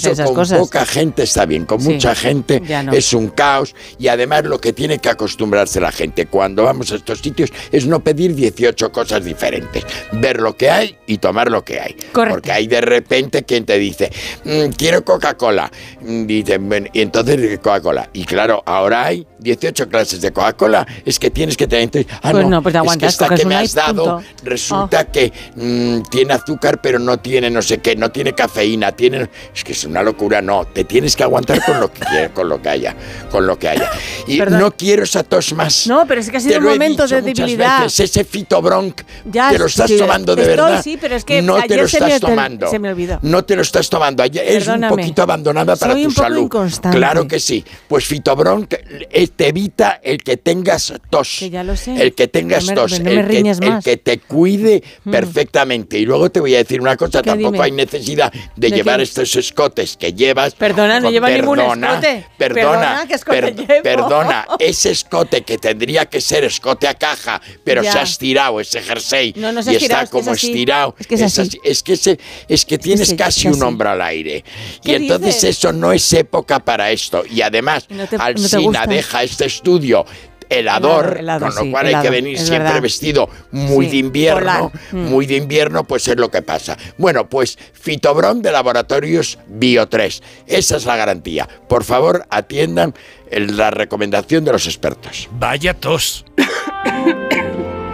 Hacer 0.00 0.12
esas 0.12 0.26
con 0.26 0.34
cosas. 0.36 0.58
poca 0.58 0.84
gente 0.86 1.22
está 1.22 1.46
bien, 1.46 1.64
con 1.64 1.80
Sí. 1.80 1.90
mucha 1.92 2.14
gente 2.14 2.60
no. 2.60 2.92
es 2.92 3.12
un 3.12 3.28
caos 3.28 3.74
y 3.98 4.08
además 4.08 4.44
lo 4.44 4.60
que 4.60 4.72
tiene 4.72 4.98
que 4.98 5.08
acostumbrarse 5.08 5.80
la 5.80 5.92
gente 5.92 6.26
cuando 6.26 6.64
vamos 6.64 6.90
a 6.92 6.96
estos 6.96 7.20
sitios 7.20 7.50
es 7.72 7.86
no 7.86 8.00
pedir 8.02 8.34
18 8.34 8.92
cosas 8.92 9.24
diferentes, 9.24 9.84
ver 10.12 10.40
lo 10.40 10.56
que 10.56 10.70
hay 10.70 10.96
y 11.06 11.18
tomar 11.18 11.50
lo 11.50 11.64
que 11.64 11.80
hay. 11.80 11.96
Correcto. 12.12 12.34
Porque 12.34 12.52
hay 12.52 12.66
de 12.66 12.80
repente 12.80 13.44
quien 13.44 13.64
te 13.64 13.78
dice, 13.78 14.10
"Mm, 14.44 14.70
quiero 14.76 15.04
Coca-Cola, 15.04 15.70
Mm, 16.02 16.26
dice, 16.26 16.58
"Ven", 16.58 16.88
y 16.92 17.00
entonces 17.02 17.58
Coca-Cola. 17.58 18.08
Y 18.12 18.24
claro, 18.24 18.62
ahora 18.66 19.04
hay 19.06 19.26
18 19.38 19.88
clases 19.88 20.20
de 20.20 20.32
Coca-Cola, 20.32 20.86
es 21.04 21.18
que 21.18 21.30
tienes 21.30 21.56
que 21.56 21.66
tener... 21.66 22.06
Ah, 22.22 22.30
Pues 22.32 22.44
no, 22.44 22.50
no, 22.50 22.62
pues 22.62 22.72
te 22.72 22.78
es 22.78 22.82
que 22.82 22.86
aguantas, 22.88 23.12
esta 23.12 23.34
que 23.34 23.44
me 23.44 23.54
has 23.56 23.74
dado 23.74 24.16
punto. 24.16 24.24
resulta 24.44 25.04
que 25.10 25.32
mm, 25.56 26.02
tiene 26.10 26.32
azúcar 26.34 26.80
pero 26.80 26.98
no 26.98 27.18
tiene 27.18 27.50
no 27.50 27.62
sé 27.62 27.78
qué, 27.78 27.96
no 27.96 28.10
tiene 28.10 28.32
cafeína, 28.34 28.92
tiene... 28.92 29.28
Es 29.54 29.64
que 29.64 29.72
es 29.72 29.84
una 29.90 30.02
locura, 30.02 30.40
no, 30.40 30.64
te 30.66 30.84
tienes 30.84 31.14
que 31.16 31.22
aguantar 31.22 31.64
con 31.64 31.80
lo 31.80 31.92
que 31.92 32.30
con 32.34 32.48
lo 32.48 32.60
que 32.62 32.68
haya, 32.68 32.94
con 33.30 33.46
lo 33.46 33.58
que 33.58 33.68
haya. 33.68 33.90
Y 34.26 34.38
Perdón. 34.38 34.60
no 34.60 34.70
quiero 34.72 35.02
esa 35.04 35.22
tos 35.24 35.52
más. 35.52 35.86
No, 35.86 36.06
pero 36.06 36.20
es 36.20 36.30
que 36.30 36.36
ha 36.36 36.40
sido 36.40 36.52
Te 36.54 36.58
un 36.58 36.64
momento 36.64 37.06
de 37.06 37.22
debilidad. 37.22 37.82
veces, 37.84 38.00
ese 38.10 38.24
fitobronc, 38.24 39.02
Ya, 39.30 39.50
te 39.50 39.58
lo 39.58 39.66
estás 39.66 39.90
sí, 39.90 39.98
tomando 39.98 40.34
de 40.36 40.42
estoy, 40.42 40.56
verdad. 40.56 40.82
sí, 40.82 40.98
pero 41.00 41.16
es 41.16 41.24
que 41.24 41.42
no 41.42 41.56
te 41.56 41.62
ayer 41.62 41.80
lo 41.80 41.88
se 41.88 42.00
me- 42.00 42.06
estás 42.06 42.20
te- 42.20 42.26
tomando. 42.26 42.70
se 42.70 42.78
me 42.78 42.88
olvidó. 42.90 43.18
No 43.22 43.44
te 43.44 43.56
lo 43.56 43.62
estás 43.62 43.88
tomando. 43.90 44.22
Es 44.24 44.66
un 44.68 44.80
poquito 44.88 45.22
abandonada 45.22 45.76
para 45.76 45.92
Soy 45.92 46.02
tu 46.02 46.08
un 46.08 46.14
poco 46.14 46.26
salud. 46.26 46.42
inconstante. 46.44 46.96
Claro 46.96 47.26
que 47.28 47.40
sí. 47.40 47.64
Pues 47.88 48.04
fitobronc 48.06 48.72
eh, 48.72 49.28
te 49.34 49.48
evita 49.48 50.00
el 50.02 50.22
que 50.22 50.36
tengas 50.36 50.92
tos. 51.10 51.36
Que 51.40 51.50
ya 51.50 51.64
lo 51.64 51.76
sé. 51.76 52.00
El 52.00 52.14
que 52.14 52.28
tengas 52.28 52.64
No 52.64 52.70
me- 52.70 52.74
tos. 52.76 52.98
no 53.00 53.04
me 53.04 53.20
el, 53.20 53.26
que, 53.28 53.66
el 53.66 53.78
que 53.82 53.96
te 53.96 54.18
cuide 54.18 54.82
Mm. 55.04 55.10
perfectamente. 55.10 55.98
Y 55.98 56.04
luego 56.04 56.30
te 56.30 56.40
voy 56.40 56.54
a 56.54 56.58
decir 56.58 56.80
una 56.80 56.96
cosa, 56.96 57.22
tampoco 57.22 57.52
Dime. 57.52 57.64
hay 57.64 57.72
necesidad 57.72 58.32
de, 58.32 58.68
¿De 58.70 58.76
llevar 58.76 58.98
qué? 58.98 59.04
estos 59.04 59.34
escotes 59.36 59.79
que 59.98 60.12
llevas. 60.12 60.54
Perdona, 60.54 61.00
no 61.00 61.10
lleva 61.10 61.28
ningún 61.30 61.56
perdona, 61.58 61.88
escote. 61.94 62.26
Perdona, 62.38 62.60
Perdona, 62.70 63.04
¿qué 63.08 63.14
escote 63.14 63.40
per- 63.42 63.56
llevo? 63.56 63.82
perdona, 63.82 64.46
ese 64.58 64.90
escote 64.90 65.42
que 65.42 65.58
tendría 65.58 66.06
que 66.06 66.20
ser 66.20 66.44
escote 66.44 66.86
a 66.88 66.94
caja, 66.94 67.40
pero 67.64 67.82
Ya. 67.82 67.92
se 67.92 67.98
ha 67.98 68.02
estirado 68.02 68.60
ese 68.60 68.80
jersey 68.82 69.32
No, 69.36 69.52
no 69.52 69.62
se 69.62 69.70
ha 69.70 69.72
y 69.72 69.76
estirado, 69.76 70.04
está 70.04 70.04
es 70.04 70.10
que 70.10 70.18
es 70.18 70.24
como 70.24 70.34
estirado. 70.34 70.94
Es 70.98 71.06
que 71.06 71.14
es 71.14 71.22
así. 71.22 71.60
Es 71.64 71.82
que, 71.82 72.18
es 72.48 72.64
que 72.64 72.78
tienes 72.78 73.08
sí, 73.08 73.16
casi 73.16 73.48
un 73.48 73.62
hombro 73.62 73.90
al 73.90 74.02
aire. 74.02 74.44
Y 74.82 74.86
¿Qué 74.86 74.96
entonces 74.96 75.34
dices? 75.36 75.58
eso 75.58 75.72
no 75.72 75.92
es 75.92 76.12
época 76.12 76.58
para 76.60 76.90
esto. 76.90 77.24
Y 77.28 77.42
además, 77.42 77.86
No 77.88 78.06
te- 78.06 78.16
gusta. 78.58 78.86
deja 78.86 79.22
este 79.22 79.46
estudio 79.46 80.04
helador, 80.50 81.04
Helado, 81.06 81.18
helado, 81.20 81.46
con 81.46 81.54
lo 81.54 81.62
sí, 81.62 81.70
cual 81.70 81.86
hay 81.86 82.02
que 82.02 82.10
venir 82.10 82.36
siempre 82.38 82.64
verdad. 82.64 82.82
vestido 82.82 83.30
muy 83.52 83.86
Sí, 83.86 83.92
de 83.92 83.96
invierno, 83.98 84.70
polar. 84.70 84.82
Mm. 84.92 85.08
muy 85.08 85.24
de 85.26 85.36
invierno, 85.36 85.84
pues 85.84 86.06
es 86.08 86.16
lo 86.16 86.30
que 86.30 86.42
pasa. 86.42 86.76
Bueno, 86.98 87.28
pues 87.28 87.56
Fitobron 87.72 88.42
de 88.42 88.52
Laboratorios 88.52 89.38
Bio 89.48 89.88
3. 89.88 90.22
Esa 90.46 90.76
es 90.76 90.84
la 90.84 90.96
garantía. 90.96 91.48
Por 91.68 91.84
favor, 91.84 92.26
atiendan 92.30 92.94
la 93.30 93.70
recomendación 93.70 94.44
de 94.44 94.52
los 94.52 94.66
expertos. 94.66 95.28
Vaya 95.32 95.72
tos. 95.72 96.24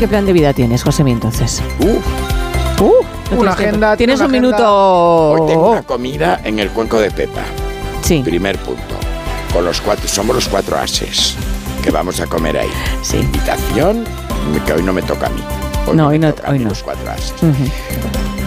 ¿Qué 0.00 0.08
plan 0.08 0.24
de 0.26 0.32
vida 0.32 0.52
tienes, 0.54 0.82
José, 0.82 1.02
entonces? 1.02 1.62
Uh, 1.80 1.84
no 2.80 2.86
Una 3.38 3.54
tienes 3.54 3.68
agenda, 3.68 3.96
Tienes 3.98 4.16
una 4.20 4.24
un 4.26 4.30
agenda. 4.34 4.48
minuto. 4.48 5.30
hoy 5.32 5.46
tengo 5.46 5.70
una 5.72 5.82
comida 5.82 6.40
en 6.42 6.58
el 6.58 6.70
cuenco 6.70 6.98
de 6.98 7.10
Pepa. 7.10 7.42
Sí. 8.02 8.22
Primer 8.24 8.56
punto. 8.58 8.82
Con 9.52 9.64
los 9.66 9.80
cuatro, 9.82 10.08
somos 10.08 10.34
los 10.34 10.48
cuatro 10.48 10.78
ases 10.78 11.34
que 11.84 11.90
vamos 11.90 12.18
a 12.20 12.26
comer 12.26 12.56
ahí. 12.58 12.70
Sí. 13.02 13.18
Invitación, 13.18 14.04
que 14.66 14.72
hoy 14.72 14.82
no 14.82 14.92
me 14.94 15.02
toca 15.02 15.26
a 15.26 15.30
mí. 15.30 15.42
No, 15.94 16.08
hoy 16.08 16.18
no- 16.18 16.32
hoy 16.48 16.58
no. 16.60 16.70
los 16.70 16.82
cuatro 16.82 17.10
ases. 17.10 17.34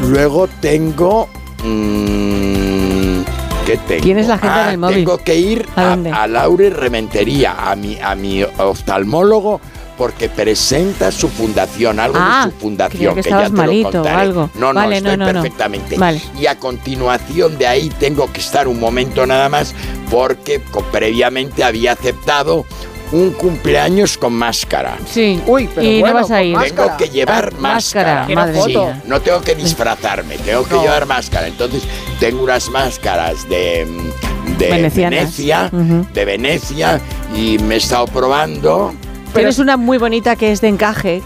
Luego 0.10 0.48
tengo. 0.60 1.30
mm, 1.64 3.22
¿Qué 3.66 3.78
tengo? 3.88 4.02
Tienes 4.04 4.28
la 4.28 4.36
agenda 4.36 4.66
Ah, 4.66 4.70
del 4.70 4.78
móvil. 4.80 4.96
Tengo 5.06 5.18
que 5.20 5.36
ir 5.36 5.68
¿A 5.76 5.94
a, 5.94 6.24
a 6.24 6.28
Laure 6.28 6.70
Rementería, 6.72 7.56
a 7.72 7.76
mi, 7.76 7.98
a 8.02 8.16
mi 8.16 8.44
oftalmólogo, 8.44 9.62
porque 9.98 10.30
presenta 10.30 11.12
su 11.12 11.30
fundación, 11.30 12.00
algo 12.00 12.18
Ah, 12.20 12.46
de 12.48 12.52
su 12.52 12.58
fundación, 12.60 13.16
que 13.16 13.22
que, 13.22 13.30
ya 13.30 13.44
te 13.44 13.50
lo 13.50 13.58
malito 13.58 13.88
o 13.90 13.92
contaré. 13.92 14.16
algo. 14.22 14.50
No, 14.56 14.74
no, 14.74 14.80
Vale, 14.82 15.02
no, 15.02 15.10
estoy 15.12 15.18
no, 15.18 15.26
no. 15.26 15.34
perfectamente. 15.42 15.98
Vale. 15.98 16.22
Y 16.40 16.46
a 16.48 16.58
continuación 16.60 17.58
de 17.58 17.68
ahí 17.68 17.90
tengo 18.00 18.32
que 18.32 18.40
estar 18.40 18.68
un 18.68 18.80
momento 18.80 19.26
nada 19.26 19.50
más, 19.50 19.74
porque 20.10 20.62
previamente 20.92 21.64
había 21.64 21.94
aceptado 21.94 22.66
un 23.12 23.30
cumpleaños 23.32 24.18
con 24.18 24.34
máscara. 24.34 24.98
Sí. 25.08 25.40
Uy, 25.46 25.70
pero 25.76 25.86
y 25.88 26.00
bueno, 26.00 26.16
no 26.16 26.22
vas 26.22 26.32
a 26.32 26.42
ir. 26.42 26.56
máscara. 26.56 26.84
Tengo 26.86 26.98
que 26.98 27.10
llevar 27.10 27.54
Ah, 27.56 27.62
máscara. 27.62 28.14
máscara, 28.22 28.36
madre 28.36 28.62
Sí, 28.64 28.68
mía. 28.70 29.02
no 29.06 29.22
tengo 29.22 29.42
que 29.42 29.54
disfrazarme, 29.56 30.38
tengo 30.40 30.64
que 30.66 30.74
No. 30.74 30.82
llevar 30.82 31.06
máscara. 31.06 31.48
Entonces, 31.48 31.84
tengo 32.20 32.44
unas 32.44 32.70
máscaras 32.70 33.48
de, 33.48 33.86
de 34.58 34.68
Venecianas. 34.68 35.38
Venecia, 35.38 35.70
de 36.12 36.26
Venecia, 36.26 37.02
y 37.36 37.60
me 37.60 37.76
he 37.76 37.78
estado 37.78 38.06
probando. 38.08 38.96
Tienes 39.34 39.60
una 39.60 39.78
muy 39.78 39.98
bonita 39.98 40.36
que 40.36 40.52
es 40.52 40.62
de 40.62 40.68
encaje, 40.68 41.22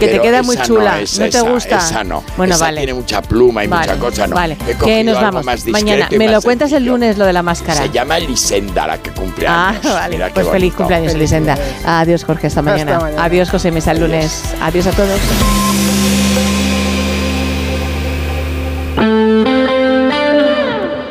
que 0.00 0.08
te 0.08 0.20
queda 0.20 0.42
muy 0.42 0.56
chula. 0.56 0.98
No, 1.00 1.06
te 1.06 1.26
esa, 1.28 1.42
gusta? 1.42 1.76
Esa 1.78 2.02
no. 2.04 2.24
Bueno, 2.36 2.54
Esa 2.54 2.64
vale. 2.64 2.78
tiene 2.78 2.94
mucha 2.94 3.20
pluma 3.22 3.64
y 3.64 3.68
Vale, 3.68 3.86
mucha 3.94 4.00
cosa, 4.00 4.26
no. 4.26 4.34
Vale, 4.34 4.56
He 4.68 4.74
que 4.74 5.04
nos 5.04 5.20
vamos. 5.20 5.44
Mañana, 5.68 6.08
me 6.16 6.28
lo 6.28 6.40
cuentas 6.42 6.72
el 6.72 6.84
lunes 6.86 7.18
lo 7.18 7.26
de 7.26 7.32
la 7.32 7.42
máscara. 7.42 7.82
Se 7.82 7.90
llama 7.90 8.16
Elisenda 8.18 8.86
la 8.86 8.98
que 8.98 9.10
cumple 9.10 9.46
Ah, 9.46 9.68
años. 9.68 9.84
vale. 9.84 10.16
Mira 10.16 10.28
Pues 10.32 10.46
feliz 10.46 10.52
bonito. 10.62 10.76
cumpleaños, 10.78 11.14
Elisenda. 11.14 11.56
Adiós, 11.84 12.24
Jorge, 12.24 12.46
hasta 12.48 12.62
mañana. 12.62 12.98
mañana. 12.98 13.24
Adiós, 13.24 13.50
José 13.50 13.70
Mesa, 13.70 13.92
el 13.92 14.00
lunes. 14.00 14.42
Adiós 14.60 14.86
a 14.86 14.90
todos. 14.92 15.20